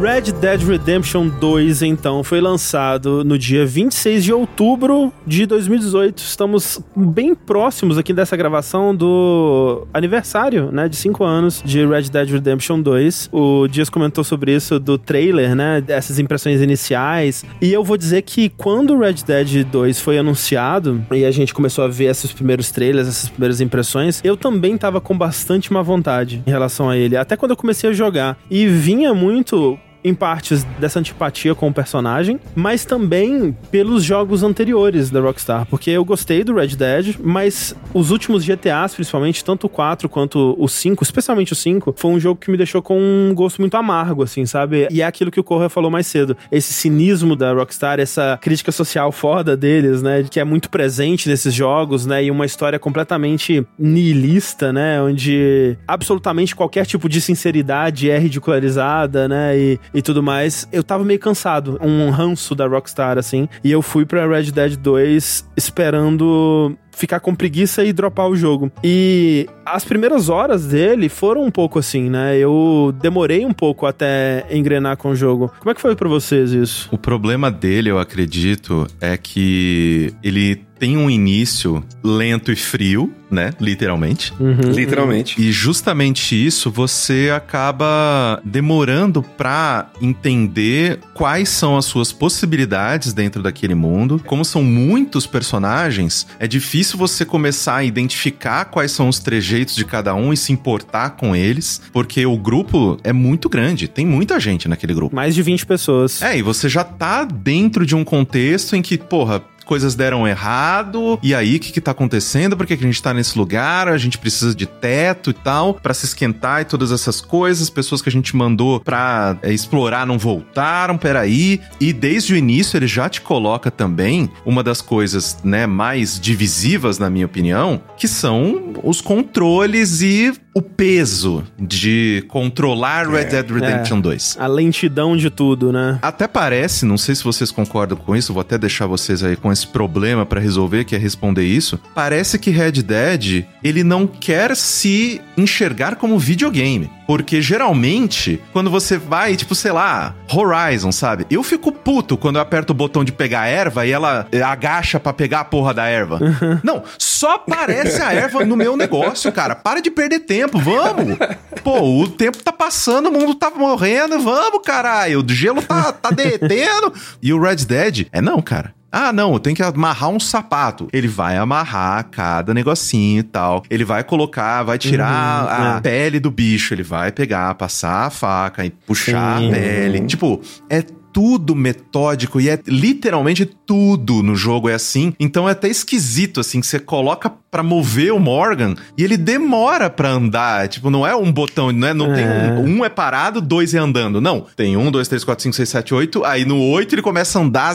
Red 0.00 0.32
Dead 0.40 0.60
Redemption 0.62 1.28
2, 1.28 1.82
então, 1.82 2.24
foi 2.24 2.40
lançado 2.40 3.24
no 3.24 3.38
dia 3.38 3.64
26 3.64 4.24
de 4.24 4.32
outubro 4.32 5.12
de 5.24 5.46
2018. 5.46 6.18
Estamos 6.18 6.80
bem 6.96 7.34
próximos 7.34 7.96
aqui 7.96 8.12
dessa 8.12 8.36
gravação 8.36 8.94
do 8.94 9.86
aniversário, 9.94 10.72
né, 10.72 10.88
de 10.88 10.96
5 10.96 11.22
anos 11.22 11.62
de 11.64 11.86
Red 11.86 12.10
Dead 12.10 12.28
Redemption 12.28 12.80
2. 12.80 13.30
O 13.32 13.68
Dias 13.68 13.88
comentou 13.88 14.24
sobre 14.24 14.54
isso 14.54 14.80
do 14.80 14.98
trailer, 14.98 15.54
né, 15.54 15.80
dessas 15.80 16.18
impressões 16.18 16.60
iniciais. 16.60 17.44
E 17.62 17.72
eu 17.72 17.84
vou 17.84 17.96
dizer 17.96 18.22
que 18.22 18.48
quando 18.48 18.98
Red 18.98 19.22
Dead 19.24 19.64
2 19.64 20.00
foi 20.00 20.18
anunciado 20.18 21.04
e 21.12 21.24
a 21.24 21.30
gente 21.30 21.54
começou 21.54 21.84
a 21.84 21.88
ver 21.88 22.06
esses 22.06 22.32
primeiros 22.32 22.70
trailers, 22.72 23.06
essas 23.06 23.28
primeiras 23.28 23.60
impressões, 23.60 24.20
eu 24.24 24.36
também 24.36 24.76
tava 24.76 25.00
com 25.00 25.16
bastante 25.16 25.72
má 25.72 25.82
vontade 25.82 26.42
em 26.44 26.50
relação 26.50 26.90
a 26.90 26.96
ele. 26.96 27.16
Até 27.16 27.36
quando 27.36 27.52
eu 27.52 27.56
comecei 27.56 27.88
a 27.88 27.92
jogar. 27.92 28.36
E 28.50 28.66
vinha 28.66 29.14
muito 29.14 29.78
em 30.04 30.14
partes 30.14 30.64
dessa 30.78 31.00
antipatia 31.00 31.54
com 31.54 31.68
o 31.68 31.72
personagem, 31.72 32.38
mas 32.54 32.84
também 32.84 33.56
pelos 33.70 34.04
jogos 34.04 34.42
anteriores 34.42 35.10
da 35.10 35.20
Rockstar, 35.20 35.66
porque 35.66 35.90
eu 35.90 36.04
gostei 36.04 36.44
do 36.44 36.54
Red 36.54 36.76
Dead, 36.76 37.16
mas 37.22 37.74
os 37.94 38.10
últimos 38.10 38.44
GTAs, 38.44 38.94
principalmente, 38.94 39.42
tanto 39.42 39.66
o 39.66 39.70
4 39.70 40.08
quanto 40.08 40.54
o 40.58 40.68
5, 40.68 41.02
especialmente 41.02 41.52
o 41.52 41.56
5, 41.56 41.94
foi 41.96 42.10
um 42.10 42.20
jogo 42.20 42.38
que 42.40 42.50
me 42.50 42.56
deixou 42.56 42.82
com 42.82 42.98
um 42.98 43.34
gosto 43.34 43.60
muito 43.60 43.76
amargo, 43.76 44.22
assim, 44.22 44.44
sabe? 44.44 44.86
E 44.90 45.00
é 45.00 45.06
aquilo 45.06 45.30
que 45.30 45.40
o 45.40 45.44
Corra 45.44 45.68
falou 45.68 45.90
mais 45.90 46.06
cedo, 46.06 46.36
esse 46.52 46.72
cinismo 46.72 47.34
da 47.34 47.52
Rockstar, 47.52 47.98
essa 47.98 48.38
crítica 48.40 48.70
social 48.70 49.10
foda 49.10 49.56
deles, 49.56 50.02
né, 50.02 50.24
que 50.28 50.38
é 50.38 50.44
muito 50.44 50.68
presente 50.68 51.28
nesses 51.28 51.54
jogos, 51.54 52.04
né, 52.04 52.24
e 52.24 52.30
uma 52.30 52.44
história 52.44 52.78
completamente 52.78 53.66
nihilista, 53.78 54.72
né, 54.72 55.00
onde 55.00 55.78
absolutamente 55.88 56.54
qualquer 56.54 56.84
tipo 56.84 57.08
de 57.08 57.20
sinceridade 57.20 58.10
é 58.10 58.18
ridicularizada, 58.18 59.28
né, 59.28 59.56
e, 59.56 59.80
e 59.94 60.02
tudo 60.02 60.22
mais. 60.22 60.68
Eu 60.72 60.82
tava 60.82 61.04
meio 61.04 61.20
cansado, 61.20 61.78
um 61.80 62.10
ranço 62.10 62.54
da 62.54 62.66
Rockstar, 62.66 63.16
assim, 63.16 63.48
e 63.62 63.70
eu 63.70 63.80
fui 63.80 64.04
pra 64.04 64.26
Red 64.26 64.50
Dead 64.50 64.76
2 64.76 65.48
esperando 65.56 66.76
ficar 66.96 67.20
com 67.20 67.34
preguiça 67.34 67.84
e 67.84 67.92
dropar 67.92 68.28
o 68.28 68.36
jogo. 68.36 68.70
E 68.82 69.48
as 69.66 69.84
primeiras 69.84 70.28
horas 70.28 70.66
dele 70.66 71.08
foram 71.08 71.44
um 71.44 71.50
pouco 71.50 71.78
assim, 71.78 72.08
né? 72.08 72.36
Eu 72.38 72.94
demorei 73.00 73.44
um 73.44 73.52
pouco 73.52 73.86
até 73.86 74.46
engrenar 74.50 74.96
com 74.96 75.10
o 75.10 75.16
jogo. 75.16 75.52
Como 75.58 75.70
é 75.70 75.74
que 75.74 75.80
foi 75.80 75.96
pra 75.96 76.08
vocês 76.08 76.52
isso? 76.52 76.88
O 76.92 76.98
problema 76.98 77.50
dele, 77.50 77.90
eu 77.90 77.98
acredito, 77.98 78.86
é 79.00 79.16
que 79.16 80.14
ele 80.22 80.64
tem 80.78 80.96
um 80.96 81.08
início 81.10 81.84
lento 82.02 82.52
e 82.52 82.56
frio, 82.56 83.12
né? 83.30 83.52
Literalmente. 83.60 84.32
Literalmente. 84.74 85.40
E 85.40 85.50
justamente 85.50 86.34
isso 86.34 86.70
você 86.70 87.30
acaba 87.34 88.40
demorando 88.44 89.22
pra 89.22 89.90
entender 90.00 91.00
quais 91.12 91.48
são 91.48 91.76
as 91.76 91.84
suas 91.84 92.12
possibilidades 92.12 93.12
dentro 93.12 93.42
daquele 93.42 93.74
mundo. 93.74 94.22
Como 94.24 94.44
são 94.44 94.62
muitos 94.62 95.26
personagens, 95.26 96.26
é 96.38 96.46
difícil 96.46 96.98
você 96.98 97.24
começar 97.24 97.76
a 97.76 97.84
identificar 97.84 98.66
quais 98.66 98.92
são 98.92 99.08
os 99.08 99.18
trejeitos 99.18 99.74
de 99.74 99.84
cada 99.84 100.14
um 100.14 100.32
e 100.32 100.36
se 100.36 100.52
importar 100.52 101.10
com 101.10 101.34
eles, 101.34 101.80
porque 101.92 102.24
o 102.24 102.36
grupo 102.36 102.98
é 103.02 103.12
muito 103.12 103.48
grande, 103.48 103.88
tem 103.88 104.06
muita 104.06 104.38
gente 104.38 104.68
naquele 104.68 104.94
grupo. 104.94 105.14
Mais 105.14 105.34
de 105.34 105.42
20 105.42 105.66
pessoas. 105.66 106.22
É, 106.22 106.38
e 106.38 106.42
você 106.42 106.68
já 106.68 106.84
tá 106.84 107.24
dentro 107.24 107.84
de 107.84 107.94
um 107.96 108.04
contexto 108.04 108.76
em 108.76 108.82
que, 108.82 108.96
porra, 108.96 109.42
coisas 109.64 109.94
deram 109.94 110.26
errado, 110.28 111.18
e 111.22 111.34
aí 111.34 111.56
o 111.56 111.60
que 111.60 111.72
que 111.72 111.80
tá 111.80 111.90
acontecendo? 111.90 112.56
Por 112.56 112.66
que, 112.66 112.76
que 112.76 112.84
a 112.84 112.86
gente 112.86 113.02
tá 113.02 113.14
nesse 113.14 113.36
lugar? 113.38 113.88
A 113.88 113.98
gente 113.98 114.18
precisa 114.18 114.54
de 114.54 114.66
teto 114.66 115.30
e 115.30 115.34
tal, 115.34 115.74
pra 115.74 115.94
se 115.94 116.04
esquentar 116.06 116.62
e 116.62 116.64
todas 116.64 116.92
essas 116.92 117.20
coisas. 117.20 117.70
Pessoas 117.70 118.02
que 118.02 118.08
a 118.08 118.12
gente 118.12 118.36
mandou 118.36 118.80
pra 118.80 119.36
é, 119.42 119.52
explorar 119.52 120.06
não 120.06 120.18
voltaram, 120.18 120.96
peraí. 120.96 121.60
E 121.80 121.92
desde 121.92 122.34
o 122.34 122.36
início 122.36 122.76
ele 122.76 122.86
já 122.86 123.08
te 123.08 123.20
coloca 123.20 123.70
também 123.70 124.30
uma 124.44 124.62
das 124.62 124.80
coisas, 124.80 125.38
né, 125.42 125.66
mais 125.66 126.20
divisivas, 126.20 126.98
na 126.98 127.08
minha 127.08 127.26
opinião, 127.26 127.80
que 127.96 128.06
são 128.06 128.74
os 128.82 129.00
controles 129.00 130.02
e 130.02 130.32
o 130.54 130.62
peso 130.62 131.42
de 131.58 132.24
controlar 132.28 133.08
Red 133.08 133.24
Dead 133.24 133.50
Redemption 133.50 134.00
2. 134.00 134.36
A 134.38 134.46
lentidão 134.46 135.16
de 135.16 135.28
tudo, 135.28 135.72
né? 135.72 135.98
Até 136.00 136.28
parece, 136.28 136.86
não 136.86 136.96
sei 136.96 137.14
se 137.14 137.24
vocês 137.24 137.50
concordam 137.50 137.98
com 137.98 138.14
isso, 138.14 138.32
vou 138.32 138.40
até 138.40 138.56
deixar 138.56 138.86
vocês 138.86 139.24
aí 139.24 139.34
com 139.34 139.50
esse 139.54 139.66
problema 139.66 140.26
pra 140.26 140.40
resolver, 140.40 140.84
que 140.84 140.94
é 140.94 140.98
responder 140.98 141.44
isso. 141.44 141.80
Parece 141.94 142.38
que 142.38 142.50
Red 142.50 142.82
Dead, 142.82 143.46
ele 143.62 143.82
não 143.82 144.06
quer 144.06 144.54
se 144.54 145.20
enxergar 145.36 145.96
como 145.96 146.18
videogame. 146.18 146.90
Porque 147.06 147.42
geralmente, 147.42 148.40
quando 148.52 148.70
você 148.70 148.96
vai, 148.96 149.36
tipo, 149.36 149.54
sei 149.54 149.72
lá, 149.72 150.14
Horizon, 150.32 150.90
sabe? 150.90 151.26
Eu 151.30 151.42
fico 151.42 151.70
puto 151.70 152.16
quando 152.16 152.36
eu 152.36 152.42
aperto 152.42 152.72
o 152.72 152.76
botão 152.76 153.04
de 153.04 153.12
pegar 153.12 153.42
a 153.42 153.46
erva 153.46 153.86
e 153.86 153.90
ela 153.90 154.26
eh, 154.32 154.42
agacha 154.42 154.98
pra 154.98 155.12
pegar 155.12 155.40
a 155.40 155.44
porra 155.44 155.74
da 155.74 155.86
erva. 155.86 156.18
não, 156.62 156.82
só 156.98 157.34
aparece 157.34 158.00
a 158.00 158.12
erva 158.12 158.44
no 158.44 158.56
meu 158.56 158.76
negócio, 158.76 159.30
cara. 159.32 159.54
Para 159.54 159.80
de 159.80 159.90
perder 159.90 160.20
tempo, 160.20 160.58
vamos! 160.58 161.18
Pô, 161.62 162.02
o 162.02 162.08
tempo 162.08 162.42
tá 162.42 162.52
passando, 162.52 163.08
o 163.08 163.12
mundo 163.12 163.34
tá 163.34 163.50
morrendo, 163.50 164.18
vamos, 164.20 164.62
caralho! 164.64 165.22
O 165.22 165.28
gelo 165.28 165.62
tá, 165.62 165.92
tá 165.92 166.10
derretendo. 166.10 166.92
E 167.22 167.32
o 167.32 167.40
Red 167.40 167.56
Dead, 167.56 168.06
é 168.12 168.20
não, 168.20 168.40
cara. 168.40 168.73
Ah, 168.96 169.12
não, 169.12 169.32
eu 169.32 169.40
tenho 169.40 169.56
que 169.56 169.62
amarrar 169.62 170.08
um 170.08 170.20
sapato. 170.20 170.88
Ele 170.92 171.08
vai 171.08 171.36
amarrar 171.36 172.06
cada 172.12 172.54
negocinho 172.54 173.18
e 173.18 173.22
tal. 173.24 173.64
Ele 173.68 173.84
vai 173.84 174.04
colocar, 174.04 174.62
vai 174.62 174.78
tirar 174.78 175.42
Uhum, 175.42 175.48
a 175.74 175.76
é. 175.78 175.80
pele 175.80 176.20
do 176.20 176.30
bicho. 176.30 176.72
Ele 176.72 176.84
vai 176.84 177.10
pegar, 177.10 177.52
passar 177.56 178.06
a 178.06 178.10
faca 178.10 178.64
e 178.64 178.70
puxar 178.70 179.40
Sim. 179.40 179.48
a 179.48 179.52
pele. 179.52 180.00
Tipo, 180.06 180.40
é 180.70 180.84
tudo 181.14 181.54
metódico 181.54 182.40
e 182.40 182.48
é 182.50 182.58
literalmente 182.66 183.46
tudo 183.46 184.20
no 184.20 184.34
jogo 184.34 184.68
é 184.68 184.74
assim. 184.74 185.14
Então 185.18 185.48
é 185.48 185.52
até 185.52 185.68
esquisito, 185.68 186.40
assim, 186.40 186.60
que 186.60 186.66
você 186.66 186.80
coloca 186.80 187.32
pra 187.50 187.62
mover 187.62 188.12
o 188.12 188.18
Morgan 188.18 188.74
e 188.98 189.04
ele 189.04 189.16
demora 189.16 189.88
pra 189.88 190.10
andar. 190.10 190.66
Tipo, 190.66 190.90
não 190.90 191.06
é 191.06 191.14
um 191.14 191.30
botão, 191.30 191.70
não, 191.70 191.86
é, 191.88 191.94
não 191.94 192.12
É. 192.12 192.16
tem 192.16 192.24
um, 192.66 192.78
um 192.80 192.84
é 192.84 192.88
parado, 192.88 193.40
dois 193.40 193.72
é 193.74 193.78
andando. 193.78 194.20
Não. 194.20 194.44
Tem 194.56 194.76
um, 194.76 194.90
dois, 194.90 195.06
três, 195.06 195.22
quatro, 195.22 195.44
cinco, 195.44 195.54
seis, 195.54 195.68
sete, 195.68 195.94
oito. 195.94 196.24
Aí 196.24 196.44
no 196.44 196.58
oito 196.70 196.96
ele 196.96 197.02
começa 197.02 197.38
a 197.38 197.42
andar. 197.42 197.72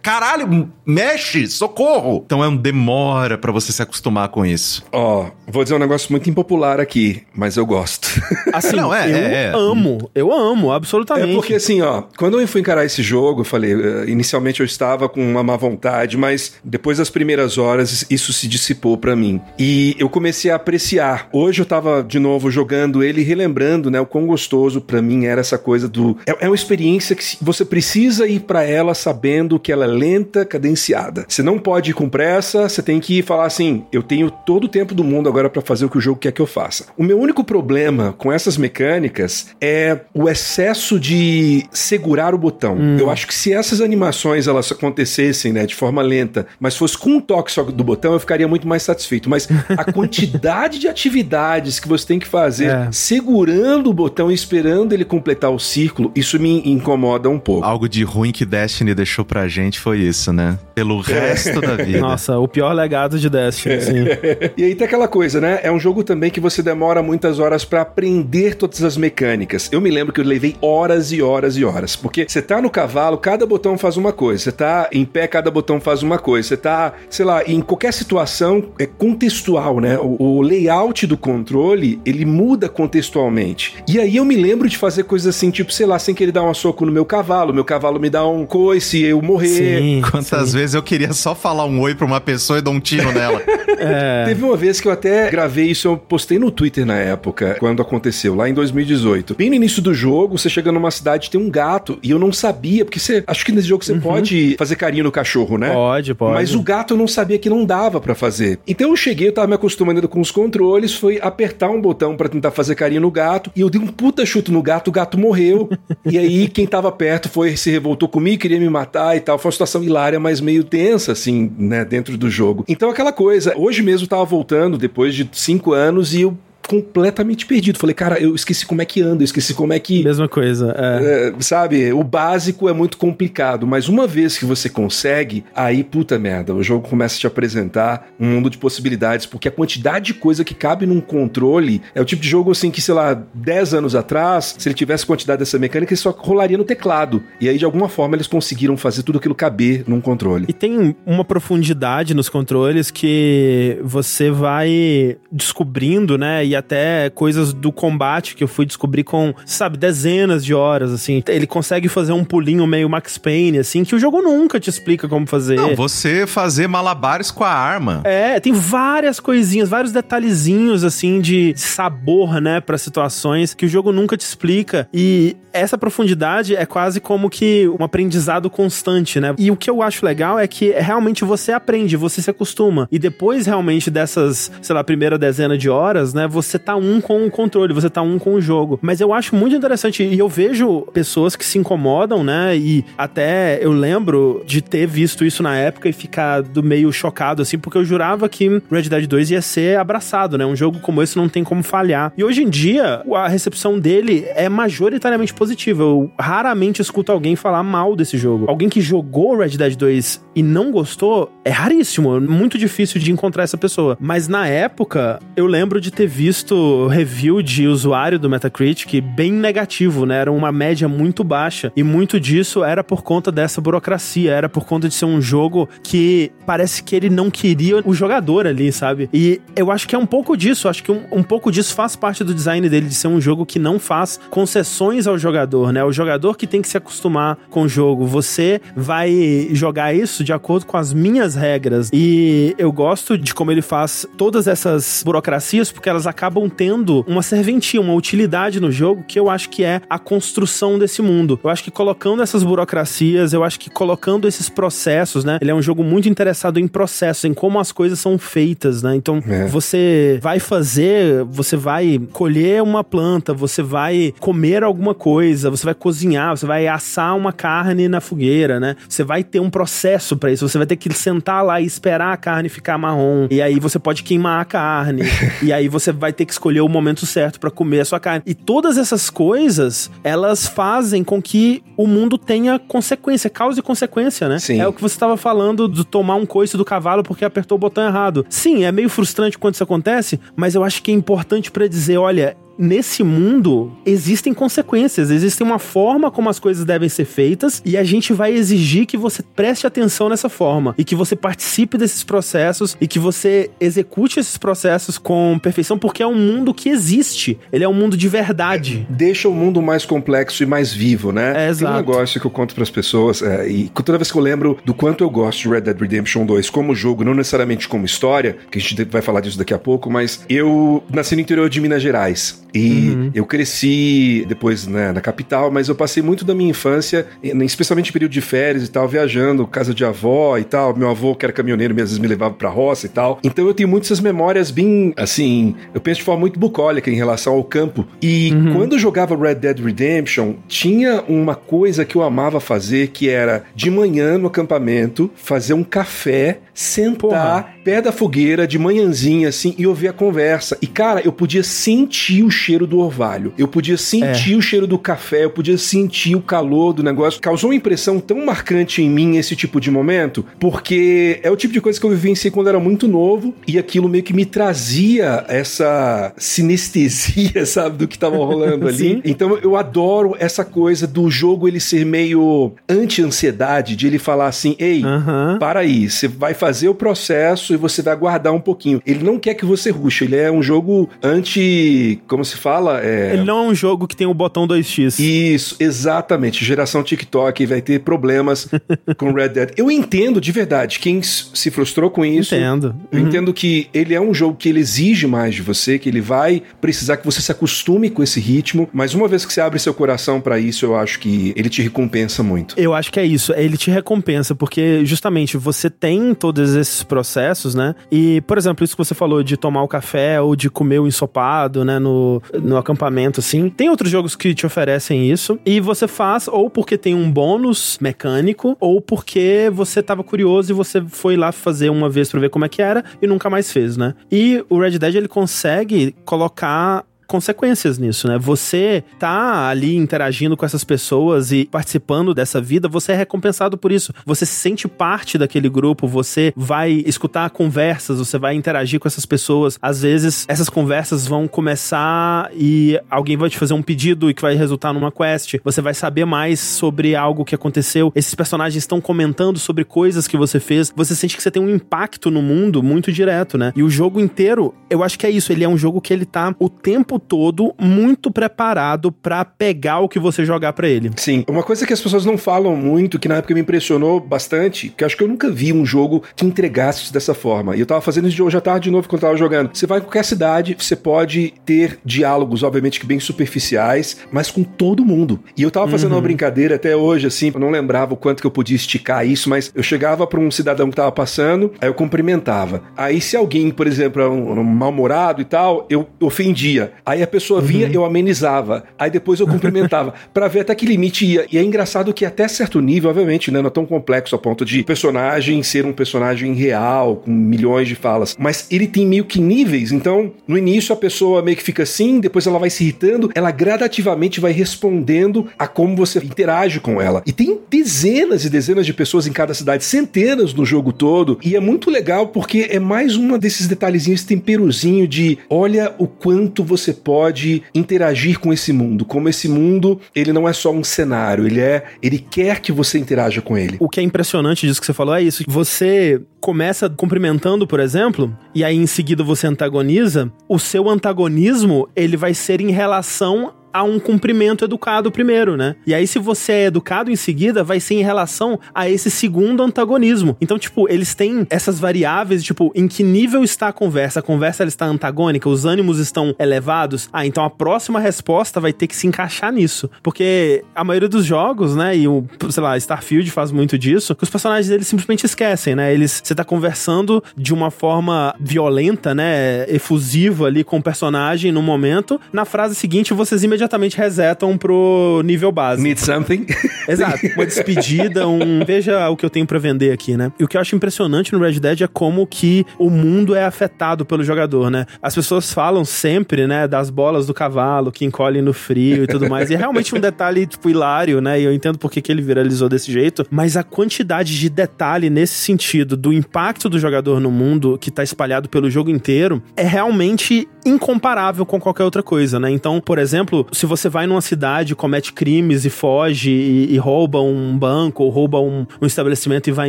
Caralho, 0.00 0.70
mexe, 0.86 1.46
socorro! 1.48 2.22
Então 2.24 2.42
é 2.42 2.48
um 2.48 2.56
demora 2.56 3.36
pra 3.36 3.52
você 3.52 3.72
se 3.72 3.82
acostumar 3.82 4.28
com 4.28 4.44
isso. 4.46 4.82
Ó, 4.90 5.26
vou 5.46 5.62
dizer 5.62 5.76
um 5.76 5.78
negócio 5.78 6.10
muito 6.10 6.28
impopular 6.30 6.80
aqui, 6.80 7.22
mas 7.34 7.56
eu 7.58 7.66
gosto. 7.66 8.08
Assim, 8.54 8.76
Não, 8.76 8.94
é, 8.94 9.10
eu 9.10 9.16
é, 9.16 9.44
é. 9.46 9.52
amo. 9.54 10.10
Eu 10.14 10.32
amo, 10.32 10.72
É 10.72 10.76
absolutamente. 10.76 11.34
porque 11.34 11.54
assim, 11.54 11.82
ó, 11.82 12.04
quando 12.16 12.40
eu 12.40 12.48
fui 12.48 12.62
encarar 12.70 12.84
esse 12.84 13.02
jogo, 13.02 13.40
eu 13.40 13.44
falei, 13.44 13.72
eh, 13.72 14.04
inicialmente 14.06 14.60
eu 14.60 14.66
estava 14.66 15.08
com 15.08 15.20
uma 15.20 15.42
má 15.42 15.56
vontade, 15.56 16.16
mas 16.16 16.52
depois 16.62 16.98
das 16.98 17.10
primeiras 17.10 17.58
horas 17.58 18.06
isso 18.08 18.32
se 18.32 18.46
dissipou 18.46 18.96
pra 18.96 19.16
mim. 19.16 19.40
E 19.58 19.96
eu 19.98 20.08
comecei 20.08 20.52
a 20.52 20.54
apreciar. 20.54 21.28
Hoje 21.32 21.62
eu 21.62 21.66
tava 21.66 22.04
de 22.06 22.20
novo 22.20 22.48
jogando 22.48 23.02
ele 23.02 23.22
relembrando, 23.22 23.90
né, 23.90 24.00
o 24.00 24.06
quão 24.06 24.24
gostoso 24.24 24.80
pra 24.80 25.02
mim 25.02 25.24
era 25.24 25.40
essa 25.40 25.58
coisa 25.58 25.88
do 25.88 26.16
é, 26.24 26.44
é 26.44 26.48
uma 26.48 26.54
experiência 26.54 27.16
que 27.16 27.24
você 27.42 27.64
precisa 27.64 28.28
ir 28.28 28.40
pra 28.40 28.62
ela 28.62 28.94
sabendo 28.94 29.58
que 29.58 29.72
ela 29.72 29.84
é 29.84 29.88
lenta, 29.88 30.44
cadenciada. 30.44 31.24
Você 31.28 31.42
não 31.42 31.58
pode 31.58 31.90
ir 31.90 31.94
com 31.94 32.08
pressa, 32.08 32.68
você 32.68 32.82
tem 32.82 33.00
que 33.00 33.20
falar 33.20 33.46
assim, 33.46 33.84
eu 33.92 34.02
tenho 34.02 34.30
todo 34.30 34.64
o 34.64 34.68
tempo 34.68 34.94
do 34.94 35.02
mundo 35.02 35.28
agora 35.28 35.50
pra 35.50 35.60
fazer 35.60 35.86
o 35.86 35.90
que 35.90 35.98
o 35.98 36.00
jogo 36.00 36.20
quer 36.20 36.30
que 36.30 36.40
eu 36.40 36.46
faça. 36.46 36.86
O 36.96 37.02
meu 37.02 37.18
único 37.18 37.42
problema 37.42 38.14
com 38.16 38.30
essas 38.30 38.56
mecânicas 38.56 39.48
é 39.60 40.02
o 40.14 40.28
excesso 40.28 41.00
de 41.00 41.64
segurar 41.72 42.32
o 42.32 42.38
botão. 42.38 42.59
Eu 42.98 43.10
acho 43.10 43.26
que 43.26 43.34
se 43.34 43.52
essas 43.52 43.80
animações 43.80 44.46
elas 44.46 44.70
acontecessem, 44.70 45.52
né, 45.52 45.66
de 45.66 45.74
forma 45.74 46.02
lenta, 46.02 46.46
mas 46.58 46.76
fosse 46.76 46.96
com 46.98 47.10
um 47.16 47.20
toque 47.20 47.50
só 47.52 47.62
do 47.62 47.84
botão, 47.84 48.12
eu 48.12 48.20
ficaria 48.20 48.46
muito 48.48 48.66
mais 48.68 48.82
satisfeito. 48.82 49.28
Mas 49.30 49.48
a 49.76 49.84
quantidade 49.92 50.78
de 50.78 50.88
atividades 50.88 51.78
que 51.80 51.88
você 51.88 52.06
tem 52.06 52.18
que 52.18 52.26
fazer 52.26 52.66
É. 52.66 52.88
segurando 52.92 53.90
o 53.90 53.94
botão 53.94 54.30
e 54.30 54.34
esperando 54.34 54.92
ele 54.92 55.04
completar 55.04 55.50
o 55.50 55.58
círculo, 55.58 56.10
isso 56.14 56.38
me 56.38 56.62
incomoda 56.70 57.28
um 57.28 57.38
pouco. 57.38 57.64
Algo 57.66 57.88
de 57.88 58.02
ruim 58.04 58.32
que 58.32 58.44
Destiny 58.44 58.94
deixou 58.94 59.24
pra 59.24 59.48
gente 59.48 59.78
foi 59.80 59.98
isso, 60.00 60.32
né? 60.32 60.58
Pelo 60.74 61.00
resto 61.00 61.60
da 61.60 61.76
vida. 61.76 62.00
Nossa, 62.00 62.38
o 62.38 62.48
pior 62.48 62.72
legado 62.72 63.18
de 63.18 63.28
Destiny, 63.28 63.74
assim. 63.74 63.94
E 64.56 64.64
aí 64.64 64.74
tem 64.74 64.86
aquela 64.86 65.06
coisa, 65.08 65.40
né? 65.40 65.60
É 65.62 65.70
um 65.70 65.78
jogo 65.78 66.02
também 66.02 66.30
que 66.30 66.40
você 66.40 66.62
demora 66.62 67.02
muitas 67.02 67.38
horas 67.38 67.64
pra 67.64 67.82
aprender 67.82 68.54
todas 68.54 68.82
as 68.82 68.96
mecânicas. 68.96 69.68
Eu 69.72 69.80
me 69.80 69.90
lembro 69.90 70.12
que 70.12 70.20
eu 70.20 70.24
levei 70.24 70.56
horas 70.60 71.12
e 71.12 71.22
horas 71.22 71.56
e 71.56 71.64
horas, 71.64 71.94
porque 71.96 72.26
você 72.28 72.40
tá 72.50 72.60
no 72.60 72.68
cavalo, 72.68 73.16
cada 73.16 73.46
botão 73.46 73.78
faz 73.78 73.96
uma 73.96 74.12
coisa. 74.12 74.42
Você 74.42 74.50
tá 74.50 74.88
em 74.90 75.04
pé, 75.04 75.28
cada 75.28 75.52
botão 75.52 75.80
faz 75.80 76.02
uma 76.02 76.18
coisa. 76.18 76.48
Você 76.48 76.56
tá, 76.56 76.94
sei 77.08 77.24
lá, 77.24 77.44
em 77.44 77.60
qualquer 77.60 77.92
situação 77.92 78.70
é 78.76 78.86
contextual, 78.86 79.78
né? 79.78 79.96
O, 80.00 80.16
o 80.20 80.42
layout 80.42 81.06
do 81.06 81.16
controle, 81.16 82.00
ele 82.04 82.24
muda 82.24 82.68
contextualmente. 82.68 83.76
E 83.86 84.00
aí 84.00 84.16
eu 84.16 84.24
me 84.24 84.34
lembro 84.34 84.68
de 84.68 84.76
fazer 84.76 85.04
coisas 85.04 85.32
assim, 85.32 85.52
tipo, 85.52 85.72
sei 85.72 85.86
lá, 85.86 85.96
sem 86.00 86.12
querer 86.12 86.32
dar 86.32 86.42
um 86.42 86.52
soco 86.52 86.84
no 86.84 86.90
meu 86.90 87.04
cavalo, 87.04 87.54
meu 87.54 87.64
cavalo 87.64 88.00
me 88.00 88.10
dá 88.10 88.26
um 88.26 88.44
coice 88.44 88.98
e 88.98 89.04
eu 89.04 89.22
morrer. 89.22 89.46
Sim. 89.78 90.02
Quantas 90.10 90.48
sim. 90.48 90.56
vezes 90.56 90.74
eu 90.74 90.82
queria 90.82 91.12
só 91.12 91.36
falar 91.36 91.66
um 91.66 91.80
oi 91.80 91.94
pra 91.94 92.04
uma 92.04 92.20
pessoa 92.20 92.58
e 92.58 92.62
dar 92.62 92.72
um 92.72 92.80
tiro 92.80 93.12
nela. 93.14 93.40
É. 93.78 94.24
Teve 94.24 94.42
uma 94.42 94.56
vez 94.56 94.80
que 94.80 94.88
eu 94.88 94.92
até 94.92 95.30
gravei 95.30 95.70
isso, 95.70 95.86
eu 95.86 95.96
postei 95.96 96.36
no 96.36 96.50
Twitter 96.50 96.84
na 96.84 96.96
época, 96.96 97.54
quando 97.60 97.80
aconteceu, 97.80 98.34
lá 98.34 98.48
em 98.48 98.54
2018. 98.54 99.36
Bem 99.36 99.50
no 99.50 99.54
início 99.54 99.80
do 99.80 99.94
jogo, 99.94 100.36
você 100.36 100.50
chega 100.50 100.72
numa 100.72 100.90
cidade 100.90 101.30
tem 101.30 101.40
um 101.40 101.48
gato, 101.48 101.96
e 102.02 102.10
eu 102.10 102.18
não 102.18 102.32
sabia, 102.40 102.84
porque 102.84 102.98
você. 102.98 103.22
Acho 103.26 103.44
que 103.44 103.52
nesse 103.52 103.68
jogo 103.68 103.84
você 103.84 103.94
pode 103.94 104.56
fazer 104.58 104.76
carinho 104.76 105.04
no 105.04 105.12
cachorro, 105.12 105.58
né? 105.58 105.72
Pode, 105.72 106.14
pode. 106.14 106.34
Mas 106.34 106.54
o 106.54 106.62
gato 106.62 106.94
eu 106.94 106.98
não 106.98 107.06
sabia 107.06 107.38
que 107.38 107.50
não 107.50 107.64
dava 107.64 108.00
pra 108.00 108.14
fazer. 108.14 108.58
Então 108.66 108.90
eu 108.90 108.96
cheguei, 108.96 109.28
eu 109.28 109.32
tava 109.32 109.46
me 109.46 109.54
acostumando 109.54 110.08
com 110.08 110.20
os 110.20 110.30
controles, 110.30 110.94
foi 110.94 111.18
apertar 111.20 111.70
um 111.70 111.80
botão 111.80 112.16
pra 112.16 112.28
tentar 112.28 112.50
fazer 112.50 112.74
carinho 112.74 113.02
no 113.02 113.10
gato, 113.10 113.50
e 113.54 113.60
eu 113.60 113.70
dei 113.70 113.80
um 113.80 113.86
puta 113.86 114.24
chute 114.24 114.50
no 114.50 114.62
gato, 114.62 114.88
o 114.88 114.92
gato 114.92 115.18
morreu. 115.18 115.68
e 116.04 116.18
aí 116.18 116.48
quem 116.48 116.66
tava 116.66 116.90
perto 116.90 117.28
foi 117.28 117.56
se 117.56 117.70
revoltou 117.70 118.08
comigo, 118.08 118.40
queria 118.40 118.58
me 118.58 118.68
matar 118.68 119.16
e 119.16 119.20
tal. 119.20 119.38
Foi 119.38 119.48
uma 119.48 119.52
situação 119.52 119.82
hilária, 119.82 120.18
mas 120.18 120.40
meio 120.40 120.64
tensa, 120.64 121.12
assim, 121.12 121.52
né, 121.58 121.84
dentro 121.84 122.16
do 122.16 122.30
jogo. 122.30 122.64
Então 122.68 122.90
aquela 122.90 123.12
coisa, 123.12 123.54
hoje 123.56 123.82
mesmo 123.82 124.04
eu 124.04 124.08
tava 124.08 124.24
voltando, 124.24 124.78
depois 124.78 125.14
de 125.14 125.28
cinco 125.32 125.72
anos, 125.72 126.14
e 126.14 126.22
eu 126.22 126.36
completamente 126.66 127.46
perdido. 127.46 127.78
Falei, 127.78 127.94
cara, 127.94 128.20
eu 128.20 128.34
esqueci 128.34 128.64
como 128.66 128.82
é 128.82 128.84
que 128.84 129.00
anda, 129.02 129.22
eu 129.22 129.24
esqueci 129.24 129.54
como 129.54 129.72
é 129.72 129.78
que. 129.78 130.04
Mesma 130.04 130.28
coisa. 130.28 130.74
É. 130.76 131.32
É, 131.36 131.40
sabe, 131.40 131.92
o 131.92 132.02
básico 132.02 132.68
é 132.68 132.72
muito 132.72 132.96
complicado, 132.96 133.66
mas 133.66 133.88
uma 133.88 134.06
vez 134.06 134.38
que 134.38 134.44
você 134.44 134.68
consegue, 134.68 135.44
aí 135.54 135.82
puta 135.82 136.18
merda, 136.18 136.54
o 136.54 136.62
jogo 136.62 136.88
começa 136.88 137.16
a 137.16 137.18
te 137.18 137.26
apresentar 137.26 138.08
um 138.18 138.26
mundo 138.26 138.50
de 138.50 138.58
possibilidades, 138.58 139.26
porque 139.26 139.48
a 139.48 139.50
quantidade 139.50 140.06
de 140.06 140.14
coisa 140.14 140.44
que 140.44 140.54
cabe 140.54 140.86
num 140.86 141.00
controle 141.00 141.82
é 141.94 142.00
o 142.00 142.04
tipo 142.04 142.22
de 142.22 142.28
jogo 142.28 142.50
assim 142.50 142.70
que, 142.70 142.80
sei 142.80 142.94
lá, 142.94 143.20
10 143.34 143.74
anos 143.74 143.94
atrás, 143.94 144.54
se 144.58 144.68
ele 144.68 144.74
tivesse 144.74 145.06
quantidade 145.06 145.38
dessa 145.38 145.58
mecânica, 145.58 145.92
ele 145.92 146.00
só 146.00 146.10
rolaria 146.10 146.58
no 146.58 146.64
teclado. 146.64 147.22
E 147.40 147.48
aí, 147.48 147.58
de 147.58 147.64
alguma 147.64 147.88
forma, 147.88 148.16
eles 148.16 148.26
conseguiram 148.26 148.76
fazer 148.76 149.02
tudo 149.02 149.18
aquilo 149.18 149.34
caber 149.34 149.84
num 149.86 150.00
controle. 150.00 150.46
E 150.48 150.52
tem 150.52 150.94
uma 151.06 151.24
profundidade 151.24 152.14
nos 152.14 152.28
controles 152.28 152.90
que 152.90 153.78
você 153.82 154.30
vai 154.30 155.16
descobrindo, 155.30 156.16
né? 156.16 156.44
E 156.50 156.56
até 156.56 157.08
coisas 157.10 157.52
do 157.52 157.70
combate 157.70 158.34
que 158.34 158.42
eu 158.42 158.48
fui 158.48 158.66
descobrir 158.66 159.04
com, 159.04 159.32
sabe, 159.46 159.78
dezenas 159.78 160.44
de 160.44 160.52
horas, 160.52 160.92
assim. 160.92 161.22
Ele 161.28 161.46
consegue 161.46 161.88
fazer 161.88 162.12
um 162.12 162.24
pulinho 162.24 162.66
meio 162.66 162.90
Max 162.90 163.16
Payne, 163.16 163.58
assim, 163.58 163.84
que 163.84 163.94
o 163.94 164.00
jogo 164.00 164.20
nunca 164.20 164.58
te 164.58 164.68
explica 164.68 165.06
como 165.06 165.28
fazer. 165.28 165.54
Não, 165.54 165.76
você 165.76 166.26
fazer 166.26 166.66
malabares 166.66 167.30
com 167.30 167.44
a 167.44 167.52
arma. 167.52 168.00
É, 168.02 168.40
tem 168.40 168.52
várias 168.52 169.20
coisinhas, 169.20 169.68
vários 169.68 169.92
detalhezinhos, 169.92 170.82
assim, 170.82 171.20
de 171.20 171.54
sabor, 171.56 172.40
né, 172.40 172.60
para 172.60 172.76
situações 172.76 173.54
que 173.54 173.66
o 173.66 173.68
jogo 173.68 173.92
nunca 173.92 174.16
te 174.16 174.22
explica. 174.22 174.88
E 174.92 175.36
essa 175.52 175.76
profundidade 175.78 176.54
é 176.54 176.66
quase 176.66 177.00
como 177.00 177.30
que 177.30 177.68
um 177.68 177.84
aprendizado 177.84 178.48
constante, 178.50 179.20
né? 179.20 179.34
E 179.38 179.50
o 179.50 179.56
que 179.56 179.70
eu 179.70 179.82
acho 179.82 180.04
legal 180.04 180.38
é 180.38 180.46
que 180.46 180.70
realmente 180.70 181.24
você 181.24 181.52
aprende, 181.52 181.96
você 181.96 182.22
se 182.22 182.30
acostuma. 182.30 182.88
E 182.90 182.98
depois, 182.98 183.46
realmente, 183.46 183.90
dessas, 183.90 184.50
sei 184.62 184.74
lá, 184.74 184.82
primeira 184.84 185.18
dezena 185.18 185.56
de 185.56 185.68
horas, 185.68 186.14
né, 186.14 186.26
você 186.26 186.58
tá 186.58 186.76
um 186.76 187.00
com 187.00 187.26
o 187.26 187.30
controle, 187.30 187.72
você 187.72 187.90
tá 187.90 188.02
um 188.02 188.18
com 188.18 188.34
o 188.34 188.40
jogo. 188.40 188.78
Mas 188.82 189.00
eu 189.00 189.12
acho 189.12 189.34
muito 189.34 189.54
interessante, 189.54 190.02
e 190.02 190.18
eu 190.18 190.28
vejo 190.28 190.82
pessoas 190.92 191.36
que 191.36 191.44
se 191.44 191.58
incomodam, 191.58 192.22
né, 192.22 192.56
e 192.56 192.84
até 192.96 193.58
eu 193.62 193.72
lembro 193.72 194.42
de 194.46 194.62
ter 194.62 194.86
visto 194.86 195.24
isso 195.24 195.42
na 195.42 195.56
época 195.56 195.88
e 195.88 195.92
ficar 195.92 196.42
do 196.42 196.62
meio 196.62 196.92
chocado, 196.92 197.42
assim, 197.42 197.58
porque 197.58 197.78
eu 197.78 197.84
jurava 197.84 198.28
que 198.28 198.62
Red 198.70 198.82
Dead 198.82 199.06
2 199.06 199.30
ia 199.30 199.42
ser 199.42 199.78
abraçado, 199.78 200.36
né? 200.38 200.44
Um 200.44 200.56
jogo 200.56 200.80
como 200.80 201.02
esse 201.02 201.16
não 201.16 201.28
tem 201.28 201.42
como 201.42 201.62
falhar. 201.62 202.12
E 202.16 202.24
hoje 202.24 202.42
em 202.42 202.48
dia, 202.48 203.02
a 203.14 203.28
recepção 203.28 203.78
dele 203.78 204.26
é 204.34 204.48
majoritariamente 204.48 205.34
positiva. 205.40 205.82
Eu 205.82 206.12
raramente 206.20 206.82
escuto 206.82 207.10
alguém 207.10 207.34
falar 207.34 207.62
mal 207.62 207.96
desse 207.96 208.18
jogo. 208.18 208.44
Alguém 208.46 208.68
que 208.68 208.82
jogou 208.82 209.38
Red 209.38 209.56
Dead 209.56 209.74
2 209.74 210.22
e 210.36 210.42
não 210.42 210.70
gostou 210.70 211.32
é 211.42 211.50
raríssimo, 211.50 212.14
é 212.14 212.20
muito 212.20 212.58
difícil 212.58 213.00
de 213.00 213.10
encontrar 213.10 213.44
essa 213.44 213.56
pessoa. 213.56 213.96
Mas 213.98 214.28
na 214.28 214.46
época, 214.46 215.18
eu 215.34 215.46
lembro 215.46 215.80
de 215.80 215.90
ter 215.90 216.06
visto 216.06 216.86
review 216.88 217.40
de 217.40 217.66
usuário 217.66 218.18
do 218.18 218.28
Metacritic 218.28 219.00
bem 219.00 219.32
negativo, 219.32 220.04
né? 220.04 220.18
Era 220.18 220.30
uma 220.30 220.52
média 220.52 220.86
muito 220.86 221.24
baixa. 221.24 221.72
E 221.74 221.82
muito 221.82 222.20
disso 222.20 222.62
era 222.62 222.84
por 222.84 223.02
conta 223.02 223.32
dessa 223.32 223.62
burocracia, 223.62 224.32
era 224.32 224.48
por 224.48 224.66
conta 224.66 224.88
de 224.88 224.94
ser 224.94 225.06
um 225.06 225.22
jogo 225.22 225.70
que 225.82 226.30
parece 226.44 226.82
que 226.82 226.94
ele 226.94 227.08
não 227.08 227.30
queria 227.30 227.80
o 227.84 227.94
jogador 227.94 228.46
ali, 228.46 228.70
sabe? 228.70 229.08
E 229.14 229.40
eu 229.56 229.70
acho 229.70 229.88
que 229.88 229.94
é 229.94 229.98
um 229.98 230.06
pouco 230.06 230.36
disso, 230.36 230.68
acho 230.68 230.82
que 230.82 230.92
um, 230.92 231.02
um 231.10 231.22
pouco 231.22 231.50
disso 231.50 231.74
faz 231.74 231.96
parte 231.96 232.22
do 232.22 232.34
design 232.34 232.68
dele, 232.68 232.86
de 232.86 232.94
ser 232.94 233.08
um 233.08 233.20
jogo 233.20 233.46
que 233.46 233.58
não 233.58 233.78
faz 233.78 234.20
concessões 234.28 235.06
ao 235.06 235.16
jogador, 235.16 235.29
né? 235.72 235.84
O 235.84 235.92
jogador 235.92 236.36
que 236.36 236.46
tem 236.46 236.60
que 236.62 236.68
se 236.68 236.76
acostumar 236.76 237.38
com 237.50 237.62
o 237.62 237.68
jogo. 237.68 238.06
Você 238.06 238.60
vai 238.76 239.48
jogar 239.52 239.94
isso 239.94 240.22
de 240.24 240.32
acordo 240.32 240.66
com 240.66 240.76
as 240.76 240.92
minhas 240.92 241.34
regras. 241.34 241.90
E 241.92 242.54
eu 242.58 242.70
gosto 242.72 243.16
de 243.16 243.34
como 243.34 243.50
ele 243.50 243.62
faz 243.62 244.06
todas 244.16 244.46
essas 244.46 245.02
burocracias, 245.04 245.70
porque 245.72 245.88
elas 245.88 246.06
acabam 246.06 246.48
tendo 246.48 247.04
uma 247.06 247.22
serventia, 247.22 247.80
uma 247.80 247.94
utilidade 247.94 248.60
no 248.60 248.70
jogo, 248.70 249.04
que 249.06 249.18
eu 249.18 249.28
acho 249.30 249.48
que 249.50 249.64
é 249.64 249.80
a 249.88 249.98
construção 249.98 250.78
desse 250.78 251.02
mundo. 251.02 251.38
Eu 251.42 251.50
acho 251.50 251.62
que 251.64 251.70
colocando 251.70 252.22
essas 252.22 252.42
burocracias, 252.42 253.32
eu 253.32 253.42
acho 253.44 253.58
que 253.58 253.70
colocando 253.70 254.26
esses 254.28 254.48
processos, 254.48 255.24
né? 255.24 255.38
Ele 255.40 255.50
é 255.50 255.54
um 255.54 255.62
jogo 255.62 255.82
muito 255.82 256.08
interessado 256.08 256.58
em 256.58 256.66
processos, 256.68 257.24
em 257.24 257.34
como 257.34 257.58
as 257.58 257.72
coisas 257.72 257.98
são 257.98 258.18
feitas, 258.18 258.82
né? 258.82 258.94
Então, 258.94 259.22
É. 259.26 259.46
você 259.46 260.18
vai 260.22 260.38
fazer, 260.38 261.24
você 261.24 261.56
vai 261.56 262.00
colher 262.12 262.62
uma 262.62 262.82
planta, 262.84 263.32
você 263.32 263.62
vai 263.62 264.12
comer 264.20 264.62
alguma 264.62 264.94
coisa, 264.94 265.19
você 265.20 265.64
vai 265.64 265.74
cozinhar, 265.74 266.36
você 266.36 266.46
vai 266.46 266.66
assar 266.66 267.16
uma 267.16 267.32
carne 267.32 267.88
na 267.88 268.00
fogueira, 268.00 268.60
né? 268.60 268.76
Você 268.88 269.02
vai 269.02 269.24
ter 269.24 269.40
um 269.40 269.48
processo 269.48 270.16
pra 270.16 270.30
isso, 270.30 270.46
você 270.48 270.58
vai 270.58 270.66
ter 270.66 270.76
que 270.76 270.92
sentar 270.92 271.44
lá 271.44 271.60
e 271.60 271.64
esperar 271.64 272.12
a 272.12 272.16
carne 272.16 272.48
ficar 272.48 272.76
marrom, 272.76 273.26
e 273.30 273.40
aí 273.40 273.58
você 273.58 273.78
pode 273.78 274.02
queimar 274.02 274.40
a 274.40 274.44
carne, 274.44 275.02
e 275.42 275.52
aí 275.52 275.68
você 275.68 275.92
vai 275.92 276.10
vai 276.10 276.12
ter 276.12 276.26
que 276.26 276.32
escolher 276.32 276.60
o 276.60 276.68
momento 276.68 277.06
certo 277.06 277.38
para 277.38 277.50
comer 277.50 277.80
a 277.80 277.84
sua 277.84 278.00
carne. 278.00 278.22
E 278.26 278.34
todas 278.34 278.76
essas 278.76 279.08
coisas, 279.08 279.90
elas 280.02 280.46
fazem 280.46 281.04
com 281.04 281.22
que 281.22 281.62
o 281.76 281.86
mundo 281.86 282.18
tenha 282.18 282.58
consequência, 282.58 283.30
causa 283.30 283.60
e 283.60 283.62
consequência, 283.62 284.28
né? 284.28 284.38
Sim. 284.38 284.60
É 284.60 284.66
o 284.66 284.72
que 284.72 284.82
você 284.82 284.96
estava 284.96 285.16
falando 285.16 285.68
de 285.68 285.84
tomar 285.84 286.16
um 286.16 286.26
coice 286.26 286.56
do 286.56 286.64
cavalo 286.64 287.02
porque 287.02 287.24
apertou 287.24 287.56
o 287.56 287.58
botão 287.58 287.84
errado. 287.84 288.26
Sim, 288.28 288.64
é 288.64 288.72
meio 288.72 288.88
frustrante 288.88 289.38
quando 289.38 289.54
isso 289.54 289.62
acontece, 289.62 290.20
mas 290.34 290.54
eu 290.54 290.64
acho 290.64 290.82
que 290.82 290.90
é 290.90 290.94
importante 290.94 291.50
para 291.50 291.66
dizer, 291.68 291.96
olha, 291.96 292.36
nesse 292.60 293.02
mundo 293.02 293.72
existem 293.86 294.34
consequências, 294.34 295.10
existe 295.10 295.42
uma 295.42 295.58
forma 295.58 296.10
como 296.10 296.28
as 296.28 296.38
coisas 296.38 296.64
devem 296.64 296.88
ser 296.88 297.06
feitas 297.06 297.62
e 297.64 297.76
a 297.76 297.82
gente 297.82 298.12
vai 298.12 298.32
exigir 298.32 298.84
que 298.84 298.98
você 298.98 299.22
preste 299.22 299.66
atenção 299.66 300.10
nessa 300.10 300.28
forma 300.28 300.74
e 300.76 300.84
que 300.84 300.94
você 300.94 301.16
participe 301.16 301.78
desses 301.78 302.04
processos 302.04 302.76
e 302.78 302.86
que 302.86 302.98
você 302.98 303.50
execute 303.58 304.20
esses 304.20 304.36
processos 304.36 304.98
com 304.98 305.38
perfeição, 305.42 305.78
porque 305.78 306.02
é 306.02 306.06
um 306.06 306.14
mundo 306.14 306.52
que 306.52 306.68
existe, 306.68 307.38
ele 307.50 307.64
é 307.64 307.68
um 307.68 307.72
mundo 307.72 307.96
de 307.96 308.08
verdade. 308.08 308.86
Deixa 308.90 309.28
o 309.28 309.32
mundo 309.32 309.62
mais 309.62 309.86
complexo 309.86 310.42
e 310.42 310.46
mais 310.46 310.72
vivo, 310.72 311.12
né? 311.12 311.30
É, 311.30 311.34
Tem 311.34 311.46
um 311.46 311.50
exato. 311.50 311.76
negócio 311.76 312.20
que 312.20 312.26
eu 312.26 312.30
conto 312.30 312.54
pras 312.54 312.70
pessoas, 312.70 313.22
é, 313.22 313.48
e 313.48 313.70
toda 313.70 313.96
vez 313.96 314.10
que 314.10 314.18
eu 314.18 314.22
lembro 314.22 314.58
do 314.64 314.74
quanto 314.74 315.02
eu 315.02 315.08
gosto 315.08 315.42
de 315.42 315.48
Red 315.48 315.62
Dead 315.62 315.80
Redemption 315.80 316.26
2 316.26 316.50
como 316.50 316.74
jogo, 316.74 317.04
não 317.04 317.14
necessariamente 317.14 317.66
como 317.66 317.86
história, 317.86 318.36
que 318.50 318.58
a 318.58 318.60
gente 318.60 318.84
vai 318.84 319.00
falar 319.00 319.20
disso 319.20 319.38
daqui 319.38 319.54
a 319.54 319.58
pouco, 319.58 319.90
mas 319.90 320.24
eu 320.28 320.82
nasci 320.92 321.14
no 321.14 321.22
interior 321.22 321.48
de 321.48 321.60
Minas 321.60 321.82
Gerais. 321.82 322.40
E 322.54 323.10
eu 323.14 323.24
cresci 323.24 324.24
depois 324.28 324.66
né, 324.66 324.92
na 324.92 325.00
capital, 325.00 325.50
mas 325.50 325.68
eu 325.68 325.74
passei 325.74 326.02
muito 326.02 326.24
da 326.24 326.34
minha 326.34 326.50
infância, 326.50 327.06
especialmente 327.22 327.90
em 327.90 327.92
período 327.92 328.12
de 328.12 328.20
férias 328.20 328.66
e 328.66 328.70
tal, 328.70 328.88
viajando, 328.88 329.46
casa 329.46 329.74
de 329.74 329.84
avó 329.84 330.38
e 330.38 330.44
tal. 330.44 330.76
Meu 330.76 330.90
avô, 330.90 331.14
que 331.14 331.24
era 331.24 331.32
caminhoneiro, 331.32 331.72
às 331.74 331.80
vezes 331.80 331.98
me 331.98 332.08
levava 332.08 332.34
pra 332.34 332.48
roça 332.48 332.86
e 332.86 332.88
tal. 332.88 333.18
Então 333.22 333.46
eu 333.46 333.54
tenho 333.54 333.68
muitas 333.68 334.00
memórias 334.00 334.50
bem, 334.50 334.92
assim, 334.96 335.54
eu 335.74 335.80
penso 335.80 335.98
de 336.00 336.04
forma 336.04 336.20
muito 336.20 336.38
bucólica 336.38 336.90
em 336.90 336.94
relação 336.94 337.34
ao 337.34 337.44
campo. 337.44 337.86
E 338.02 338.32
quando 338.52 338.74
eu 338.74 338.78
jogava 338.78 339.16
Red 339.16 339.36
Dead 339.36 339.58
Redemption, 339.58 340.34
tinha 340.48 341.02
uma 341.08 341.34
coisa 341.34 341.84
que 341.84 341.96
eu 341.96 342.02
amava 342.02 342.40
fazer, 342.40 342.88
que 342.88 343.08
era 343.08 343.44
de 343.54 343.70
manhã 343.70 344.18
no 344.18 344.26
acampamento, 344.26 345.10
fazer 345.14 345.54
um 345.54 345.64
café, 345.64 346.40
sentar 346.54 347.54
pé 347.64 347.80
da 347.80 347.92
fogueira 347.92 348.46
de 348.46 348.58
manhãzinha 348.58 349.28
assim 349.28 349.54
e 349.58 349.66
ouvir 349.66 349.88
a 349.88 349.92
conversa. 349.92 350.56
E 350.60 350.66
cara, 350.66 351.00
eu 351.04 351.12
podia 351.12 351.42
sentir 351.42 352.22
o 352.22 352.30
cheiro 352.40 352.66
do 352.66 352.78
orvalho. 352.78 353.32
Eu 353.36 353.46
podia 353.46 353.76
sentir 353.76 354.34
o 354.34 354.42
cheiro 354.42 354.66
do 354.66 354.78
café, 354.78 355.24
eu 355.24 355.30
podia 355.30 355.58
sentir 355.58 356.16
o 356.16 356.22
calor 356.22 356.72
do 356.72 356.82
negócio. 356.82 357.20
Causou 357.20 357.50
uma 357.50 357.56
impressão 357.56 358.00
tão 358.00 358.24
marcante 358.24 358.82
em 358.82 358.88
mim 358.88 359.16
esse 359.16 359.36
tipo 359.36 359.60
de 359.60 359.70
momento, 359.70 360.24
porque 360.38 361.20
é 361.22 361.30
o 361.30 361.36
tipo 361.36 361.52
de 361.52 361.60
coisa 361.60 361.78
que 361.78 361.84
eu 361.84 361.90
vivenciei 361.90 362.30
quando 362.30 362.48
era 362.48 362.58
muito 362.58 362.88
novo 362.88 363.34
e 363.46 363.58
aquilo 363.58 363.88
meio 363.88 364.02
que 364.02 364.14
me 364.14 364.24
trazia 364.24 365.24
essa 365.28 366.12
sinestesia, 366.16 367.44
sabe, 367.46 367.78
do 367.78 367.88
que 367.88 367.98
tava 367.98 368.16
rolando 368.16 368.66
ali. 368.66 369.00
Então 369.04 369.36
eu 369.38 369.56
adoro 369.56 370.16
essa 370.18 370.44
coisa 370.44 370.86
do 370.86 371.10
jogo 371.10 371.46
ele 371.46 371.60
ser 371.60 371.84
meio 371.84 372.52
anti-ansiedade, 372.68 373.76
de 373.76 373.86
ele 373.86 373.98
falar 373.98 374.28
assim: 374.28 374.56
"Ei, 374.58 374.82
Aham. 374.84 375.36
para 375.38 375.60
aí, 375.60 375.90
você 375.90 376.08
vai 376.08 376.34
fazer 376.34 376.68
o 376.68 376.74
processo 376.74 377.52
e 377.52 377.56
você 377.56 377.82
vai 377.82 377.92
aguardar 377.92 378.32
um 378.32 378.40
pouquinho. 378.40 378.80
Ele 378.86 379.04
não 379.04 379.18
quer 379.18 379.34
que 379.34 379.44
você 379.44 379.70
ruxe, 379.70 380.04
ele 380.04 380.16
é 380.16 380.30
um 380.30 380.42
jogo 380.42 380.88
anti. 381.02 382.00
Como 382.06 382.24
se 382.30 382.36
fala? 382.36 382.80
É. 382.80 383.14
Ele 383.14 383.24
não 383.24 383.46
é 383.46 383.48
um 383.48 383.54
jogo 383.54 383.86
que 383.86 383.96
tem 383.96 384.06
o 384.06 384.14
botão 384.14 384.46
2x. 384.46 384.98
Isso, 384.98 385.56
exatamente. 385.58 386.44
Geração 386.44 386.82
TikTok 386.82 387.44
vai 387.46 387.60
ter 387.60 387.80
problemas 387.80 388.48
com 388.96 389.12
Red 389.12 389.28
Dead. 389.30 389.50
Eu 389.56 389.70
entendo 389.70 390.20
de 390.20 390.32
verdade 390.32 390.78
quem 390.78 391.02
se 391.02 391.50
frustrou 391.50 391.90
com 391.90 392.04
isso. 392.04 392.34
Entendo. 392.34 392.74
Eu 392.90 392.98
entendo 392.98 393.32
que 393.32 393.68
ele 393.72 393.94
é 393.94 394.00
um 394.00 394.14
jogo 394.14 394.36
que 394.36 394.48
ele 394.48 394.60
exige 394.60 395.06
mais 395.06 395.34
de 395.34 395.42
você, 395.42 395.78
que 395.78 395.88
ele 395.88 396.00
vai 396.00 396.42
precisar 396.60 396.96
que 396.96 397.04
você 397.04 397.20
se 397.20 397.30
acostume 397.30 397.90
com 397.90 398.02
esse 398.02 398.20
ritmo, 398.20 398.68
mas 398.72 398.94
uma 398.94 399.08
vez 399.08 399.24
que 399.24 399.32
você 399.32 399.40
abre 399.40 399.58
seu 399.58 399.74
coração 399.74 400.20
pra 400.20 400.38
isso, 400.38 400.64
eu 400.64 400.76
acho 400.76 400.98
que 400.98 401.32
ele 401.36 401.48
te 401.48 401.62
recompensa 401.62 402.22
muito. 402.22 402.54
Eu 402.58 402.74
acho 402.74 402.92
que 402.92 403.00
é 403.00 403.04
isso, 403.04 403.32
ele 403.32 403.56
te 403.56 403.70
recompensa, 403.70 404.34
porque 404.34 404.84
justamente 404.84 405.36
você 405.36 405.68
tem 405.70 406.14
todos 406.14 406.54
esses 406.54 406.82
processos, 406.82 407.54
né? 407.54 407.74
E, 407.90 408.20
por 408.22 408.38
exemplo, 408.38 408.64
isso 408.64 408.76
que 408.76 408.84
você 408.84 408.94
falou 408.94 409.22
de 409.22 409.36
tomar 409.36 409.62
o 409.62 409.68
café 409.68 410.20
ou 410.20 410.36
de 410.36 410.50
comer 410.50 410.78
o 410.78 410.86
ensopado, 410.86 411.64
né, 411.64 411.78
no, 411.78 412.19
no 412.42 412.56
acampamento, 412.56 413.20
assim. 413.20 413.48
Tem 413.48 413.68
outros 413.68 413.90
jogos 413.90 414.16
que 414.16 414.34
te 414.34 414.46
oferecem 414.46 415.10
isso, 415.10 415.38
e 415.44 415.60
você 415.60 415.86
faz 415.86 416.28
ou 416.28 416.50
porque 416.50 416.76
tem 416.76 416.94
um 416.94 417.10
bônus 417.10 417.78
mecânico, 417.80 418.56
ou 418.60 418.80
porque 418.80 419.50
você 419.52 419.82
tava 419.82 420.02
curioso 420.02 420.52
e 420.52 420.54
você 420.54 420.82
foi 420.82 421.16
lá 421.16 421.32
fazer 421.32 421.70
uma 421.70 421.88
vez 421.88 422.10
pra 422.10 422.20
ver 422.20 422.30
como 422.30 422.44
é 422.44 422.48
que 422.48 422.62
era 422.62 422.84
e 423.00 423.06
nunca 423.06 423.30
mais 423.30 423.52
fez, 423.52 423.76
né? 423.76 423.94
E 424.10 424.44
o 424.48 424.58
Red 424.58 424.78
Dead, 424.78 424.94
ele 424.94 425.08
consegue 425.08 425.94
colocar 426.04 426.84
consequências 427.10 427.76
nisso, 427.76 428.06
né? 428.06 428.16
Você 428.16 428.84
tá 428.96 429.48
ali 429.48 429.74
interagindo 429.74 430.36
com 430.36 430.46
essas 430.46 430.62
pessoas 430.62 431.32
e 431.32 431.44
participando 431.50 432.14
dessa 432.14 432.40
vida, 432.40 432.68
você 432.68 432.92
é 432.92 432.94
recompensado 432.94 433.58
por 433.58 433.72
isso. 433.72 433.92
Você 434.06 434.24
se 434.24 434.36
sente 434.36 434.68
parte 434.68 435.18
daquele 435.18 435.48
grupo, 435.48 435.88
você 435.88 436.32
vai 436.36 436.84
escutar 436.86 437.28
conversas, 437.30 437.98
você 437.98 438.16
vai 438.16 438.36
interagir 438.36 438.78
com 438.78 438.86
essas 438.86 439.04
pessoas. 439.04 439.58
Às 439.60 439.82
vezes, 439.82 440.24
essas 440.28 440.48
conversas 440.48 441.04
vão 441.04 441.26
começar 441.26 442.30
e 442.32 442.80
alguém 442.88 443.16
vai 443.16 443.28
te 443.28 443.36
fazer 443.36 443.54
um 443.54 443.62
pedido 443.62 444.08
e 444.08 444.14
que 444.14 444.22
vai 444.22 444.36
resultar 444.36 444.72
numa 444.72 444.92
quest. 444.92 445.34
Você 445.42 445.60
vai 445.60 445.74
saber 445.74 446.04
mais 446.04 446.38
sobre 446.38 446.94
algo 446.94 447.24
que 447.24 447.34
aconteceu. 447.34 447.90
Esses 447.92 448.14
personagens 448.14 448.62
estão 448.62 448.80
comentando 448.80 449.36
sobre 449.40 449.64
coisas 449.64 450.06
que 450.06 450.16
você 450.16 450.38
fez. 450.38 450.72
Você 450.76 450.94
sente 450.94 451.16
que 451.16 451.22
você 451.24 451.30
tem 451.30 451.42
um 451.42 451.50
impacto 451.50 452.08
no 452.08 452.22
mundo 452.22 452.62
muito 452.62 452.92
direto, 452.92 453.36
né? 453.36 453.52
E 453.56 453.64
o 453.64 453.68
jogo 453.68 453.98
inteiro, 453.98 454.54
eu 454.70 454.84
acho 454.84 454.96
que 454.96 455.06
é 455.06 455.10
isso. 455.10 455.32
Ele 455.32 455.42
é 455.42 455.48
um 455.48 455.58
jogo 455.58 455.80
que 455.80 455.92
ele 455.92 456.04
tá 456.04 456.32
o 456.38 456.48
tempo 456.48 456.99
todo 457.00 457.54
muito 457.58 458.10
preparado 458.10 458.92
pra 458.92 459.24
pegar 459.24 459.80
o 459.80 459.88
que 459.88 459.98
você 459.98 460.24
jogar 460.24 460.52
pra 460.52 460.68
ele. 460.68 460.90
Sim, 460.96 461.24
uma 461.28 461.42
coisa 461.42 461.66
que 461.66 461.72
as 461.72 461.80
pessoas 461.80 462.04
não 462.04 462.16
falam 462.16 462.54
muito, 462.54 462.98
que 462.98 463.08
na 463.08 463.16
época 463.16 463.34
me 463.34 463.40
impressionou 463.40 463.98
bastante, 463.98 464.68
que 464.76 464.84
eu 464.84 464.86
acho 464.86 464.96
que 464.96 465.02
eu 465.02 465.08
nunca 465.08 465.30
vi 465.30 465.52
um 465.52 465.64
jogo 465.64 466.02
que 466.14 466.24
entregasse 466.24 466.84
isso 466.84 466.92
dessa 466.92 467.14
forma. 467.14 467.56
E 467.56 467.60
eu 467.60 467.66
tava 467.66 467.80
fazendo 467.80 468.06
isso 468.06 468.16
de 468.16 468.22
hoje 468.22 468.36
à 468.36 468.40
tarde 468.40 468.64
de 468.64 468.70
novo 468.70 468.88
quando 468.88 469.02
eu 469.02 469.08
tava 469.08 469.18
jogando. 469.18 469.50
Você 469.52 469.66
vai 469.66 469.78
em 469.78 469.82
qualquer 469.82 470.04
cidade, 470.04 470.56
você 470.58 470.76
pode 470.76 471.32
ter 471.44 471.78
diálogos, 471.84 472.42
obviamente 472.42 472.78
que 472.78 472.86
bem 472.86 473.00
superficiais, 473.00 473.98
mas 474.12 474.30
com 474.30 474.42
todo 474.42 474.84
mundo. 474.84 475.20
E 475.36 475.42
eu 475.42 475.50
tava 475.50 475.68
fazendo 475.68 475.92
uma 475.92 476.00
brincadeira 476.00 476.56
até 476.56 476.76
hoje, 476.76 477.06
assim, 477.06 477.30
eu 477.34 477.40
não 477.40 477.50
lembrava 477.50 477.94
o 477.94 477.96
quanto 477.96 478.20
que 478.20 478.26
eu 478.26 478.30
podia 478.30 478.56
esticar 478.56 479.06
isso, 479.06 479.28
mas 479.28 479.50
eu 479.54 479.62
chegava 479.62 480.06
pra 480.06 480.20
um 480.20 480.30
cidadão 480.30 480.68
que 480.70 480.76
tava 480.76 480.92
passando, 480.92 481.52
aí 481.60 481.68
eu 481.68 481.74
cumprimentava. 481.74 482.62
Aí 482.76 483.00
se 483.00 483.16
alguém, 483.16 483.50
por 483.50 483.66
exemplo, 483.66 484.02
era 484.02 484.10
um, 484.10 484.38
um 484.38 484.44
mal-humorado 484.44 485.20
e 485.20 485.24
tal, 485.24 485.66
eu 485.70 485.88
ofendia. 486.00 486.72
Aí 486.90 487.04
a 487.04 487.06
pessoa 487.06 487.40
vinha, 487.40 487.70
eu 487.72 487.84
amenizava. 487.84 488.64
Aí 488.76 488.90
depois 488.90 489.20
eu 489.20 489.26
cumprimentava, 489.26 489.94
Pra 490.12 490.26
ver 490.26 490.40
até 490.40 490.56
que 490.56 490.66
limite 490.66 491.06
ia. 491.06 491.24
E 491.30 491.38
é 491.38 491.42
engraçado 491.42 491.94
que 491.94 492.04
até 492.04 492.26
certo 492.26 492.60
nível, 492.60 492.90
obviamente, 492.90 493.30
né, 493.30 493.40
não 493.40 493.46
é 493.46 493.50
tão 493.50 493.64
complexo 493.64 494.16
a 494.16 494.18
ponto 494.18 494.44
de 494.44 494.64
personagem 494.64 495.40
ser 495.44 495.64
um 495.64 495.72
personagem 495.72 496.34
real, 496.34 496.96
com 496.96 497.12
milhões 497.12 497.68
de 497.68 497.76
falas, 497.76 498.16
mas 498.18 498.48
ele 498.50 498.66
tem 498.66 498.84
meio 498.84 499.04
que 499.04 499.20
níveis. 499.20 499.70
Então, 499.70 500.12
no 500.26 500.36
início 500.36 500.72
a 500.72 500.76
pessoa 500.76 501.22
meio 501.22 501.36
que 501.36 501.44
fica 501.44 501.62
assim, 501.62 502.00
depois 502.00 502.26
ela 502.26 502.40
vai 502.40 502.50
se 502.50 502.64
irritando, 502.64 503.08
ela 503.14 503.30
gradativamente 503.30 504.18
vai 504.18 504.32
respondendo 504.32 505.28
a 505.38 505.46
como 505.46 505.76
você 505.76 506.00
interage 506.00 506.58
com 506.58 506.80
ela. 506.80 507.04
E 507.06 507.12
tem 507.12 507.38
dezenas 507.48 508.24
e 508.24 508.30
dezenas 508.30 508.66
de 508.66 508.74
pessoas 508.74 509.06
em 509.06 509.12
cada 509.12 509.32
cidade, 509.32 509.64
centenas 509.64 510.34
no 510.34 510.44
jogo 510.44 510.72
todo, 510.72 511.20
e 511.22 511.36
é 511.36 511.40
muito 511.40 511.70
legal 511.70 512.08
porque 512.08 512.48
é 512.50 512.58
mais 512.58 512.96
uma 512.96 513.16
desses 513.16 513.46
detalhezinhos, 513.46 514.00
esse 514.00 514.08
temperozinho 514.08 514.88
de 514.88 515.18
olha 515.28 515.72
o 515.78 515.86
quanto 515.86 516.42
você 516.42 516.79
pode 516.82 517.42
interagir 517.54 518.18
com 518.18 518.32
esse 518.32 518.52
mundo, 518.52 518.84
como 518.84 519.08
esse 519.08 519.28
mundo, 519.28 519.80
ele 519.94 520.12
não 520.12 520.28
é 520.28 520.32
só 520.32 520.52
um 520.52 520.64
cenário, 520.64 521.26
ele 521.26 521.40
é, 521.40 521.64
ele 521.82 521.98
quer 521.98 522.40
que 522.40 522.52
você 522.52 522.78
interaja 522.78 523.20
com 523.20 523.36
ele. 523.36 523.56
O 523.60 523.68
que 523.68 523.80
é 523.80 523.82
impressionante 523.82 524.46
disso 524.46 524.60
que 524.60 524.66
você 524.66 524.72
falou 524.72 524.94
é 524.94 525.02
isso. 525.02 525.22
Você 525.26 526.00
começa 526.20 526.68
cumprimentando, 526.68 527.46
por 527.46 527.60
exemplo, 527.60 528.16
e 528.34 528.44
aí 528.44 528.56
em 528.56 528.66
seguida 528.66 529.02
você 529.02 529.26
antagoniza, 529.26 530.12
o 530.28 530.38
seu 530.38 530.68
antagonismo, 530.68 531.68
ele 531.74 531.96
vai 531.96 532.14
ser 532.14 532.40
em 532.40 532.50
relação 532.50 533.32
a 533.52 533.62
um 533.62 533.78
cumprimento 533.78 534.44
educado 534.44 534.90
primeiro, 534.90 535.36
né? 535.36 535.56
E 535.66 535.74
aí, 535.74 535.86
se 535.86 535.98
você 535.98 536.32
é 536.32 536.44
educado 536.46 536.90
em 536.90 536.96
seguida, 536.96 537.42
vai 537.42 537.60
ser 537.60 537.74
em 537.74 537.82
relação 537.82 538.38
a 538.54 538.68
esse 538.68 538.90
segundo 538.90 539.42
antagonismo. 539.42 540.16
Então, 540.20 540.38
tipo, 540.38 540.68
eles 540.70 540.94
têm 540.94 541.26
essas 541.30 541.58
variáveis, 541.58 542.22
tipo, 542.22 542.52
em 542.54 542.68
que 542.68 542.82
nível 542.82 543.24
está 543.24 543.48
a 543.48 543.52
conversa? 543.52 544.00
A 544.00 544.02
conversa 544.02 544.42
ela 544.42 544.48
está 544.48 544.66
antagônica, 544.66 545.28
os 545.28 545.44
ânimos 545.44 545.78
estão 545.78 546.14
elevados. 546.18 546.88
Ah, 546.92 547.04
então 547.06 547.24
a 547.24 547.30
próxima 547.30 547.80
resposta 547.80 548.40
vai 548.40 548.52
ter 548.52 548.66
que 548.66 548.76
se 548.76 548.86
encaixar 548.86 549.32
nisso. 549.32 549.70
Porque 549.82 550.44
a 550.54 550.64
maioria 550.64 550.88
dos 550.88 551.04
jogos, 551.04 551.56
né, 551.56 551.76
e 551.76 551.88
o, 551.88 552.04
sei 552.30 552.42
lá, 552.42 552.56
Starfield 552.56 553.10
faz 553.10 553.32
muito 553.32 553.58
disso, 553.58 553.94
que 553.94 554.04
os 554.04 554.10
personagens 554.10 554.50
eles 554.50 554.66
simplesmente 554.66 555.04
esquecem, 555.04 555.54
né? 555.54 555.72
Eles, 555.72 556.00
você 556.02 556.14
tá 556.14 556.24
conversando 556.24 557.02
de 557.16 557.34
uma 557.34 557.50
forma 557.50 558.14
violenta, 558.20 558.94
né, 558.94 559.44
efusiva 559.48 560.26
ali 560.26 560.44
com 560.44 560.58
o 560.58 560.62
personagem 560.62 561.32
no 561.32 561.42
momento, 561.42 562.00
na 562.12 562.24
frase 562.24 562.54
seguinte 562.54 562.94
vocês 562.94 563.22
imediatamente 563.22 563.39
imediatamente 563.40 563.76
resetam 563.76 564.36
pro 564.36 565.00
nível 565.04 565.32
base. 565.32 565.62
Need 565.62 565.80
something? 565.80 566.26
Exato. 566.68 567.06
Uma 567.16 567.24
despedida, 567.24 568.06
um. 568.06 568.44
Veja 568.44 568.88
o 568.90 568.96
que 568.96 569.04
eu 569.04 569.10
tenho 569.10 569.26
pra 569.26 569.38
vender 569.38 569.72
aqui, 569.72 569.96
né? 569.96 570.12
E 570.18 570.24
o 570.24 570.28
que 570.28 570.36
eu 570.36 570.40
acho 570.40 570.54
impressionante 570.54 571.12
no 571.12 571.18
Red 571.18 571.40
Dead 571.40 571.62
é 571.62 571.66
como 571.66 572.06
que 572.06 572.44
o 572.58 572.68
mundo 572.68 573.14
é 573.14 573.24
afetado 573.24 573.84
pelo 573.84 574.04
jogador, 574.04 574.50
né? 574.50 574.66
As 574.82 574.94
pessoas 574.94 575.32
falam 575.32 575.64
sempre, 575.64 576.26
né, 576.26 576.46
das 576.46 576.70
bolas 576.70 577.06
do 577.06 577.14
cavalo 577.14 577.72
que 577.72 577.84
encolhem 577.84 578.22
no 578.22 578.32
frio 578.32 578.84
e 578.84 578.86
tudo 578.86 579.08
mais. 579.08 579.30
E 579.30 579.34
é 579.34 579.36
realmente 579.36 579.74
um 579.74 579.80
detalhe, 579.80 580.26
tipo, 580.26 580.48
hilário, 580.48 581.00
né? 581.00 581.20
E 581.20 581.24
eu 581.24 581.32
entendo 581.32 581.58
por 581.58 581.70
que, 581.70 581.80
que 581.80 581.90
ele 581.90 582.02
viralizou 582.02 582.48
desse 582.48 582.70
jeito. 582.70 583.06
Mas 583.10 583.36
a 583.36 583.42
quantidade 583.42 584.18
de 584.18 584.28
detalhe 584.28 584.90
nesse 584.90 585.14
sentido, 585.14 585.76
do 585.76 585.92
impacto 585.92 586.48
do 586.48 586.58
jogador 586.58 587.00
no 587.00 587.10
mundo 587.10 587.58
que 587.58 587.70
tá 587.70 587.82
espalhado 587.82 588.28
pelo 588.28 588.50
jogo 588.50 588.70
inteiro, 588.70 589.22
é 589.36 589.44
realmente 589.44 590.28
incomparável 590.44 591.24
com 591.24 591.40
qualquer 591.40 591.64
outra 591.64 591.82
coisa, 591.82 592.18
né? 592.18 592.30
Então, 592.30 592.60
por 592.60 592.78
exemplo, 592.78 593.26
se 593.32 593.46
você 593.46 593.68
vai 593.68 593.86
numa 593.86 594.00
cidade, 594.00 594.54
comete 594.54 594.92
crimes 594.92 595.44
e 595.44 595.50
foge 595.50 596.10
e, 596.10 596.54
e 596.54 596.58
rouba 596.58 597.00
um 597.00 597.36
banco 597.36 597.84
ou 597.84 597.90
rouba 597.90 598.20
um, 598.20 598.46
um, 598.60 598.66
estabelecimento 598.66 599.28
e 599.28 599.32
vai 599.32 599.48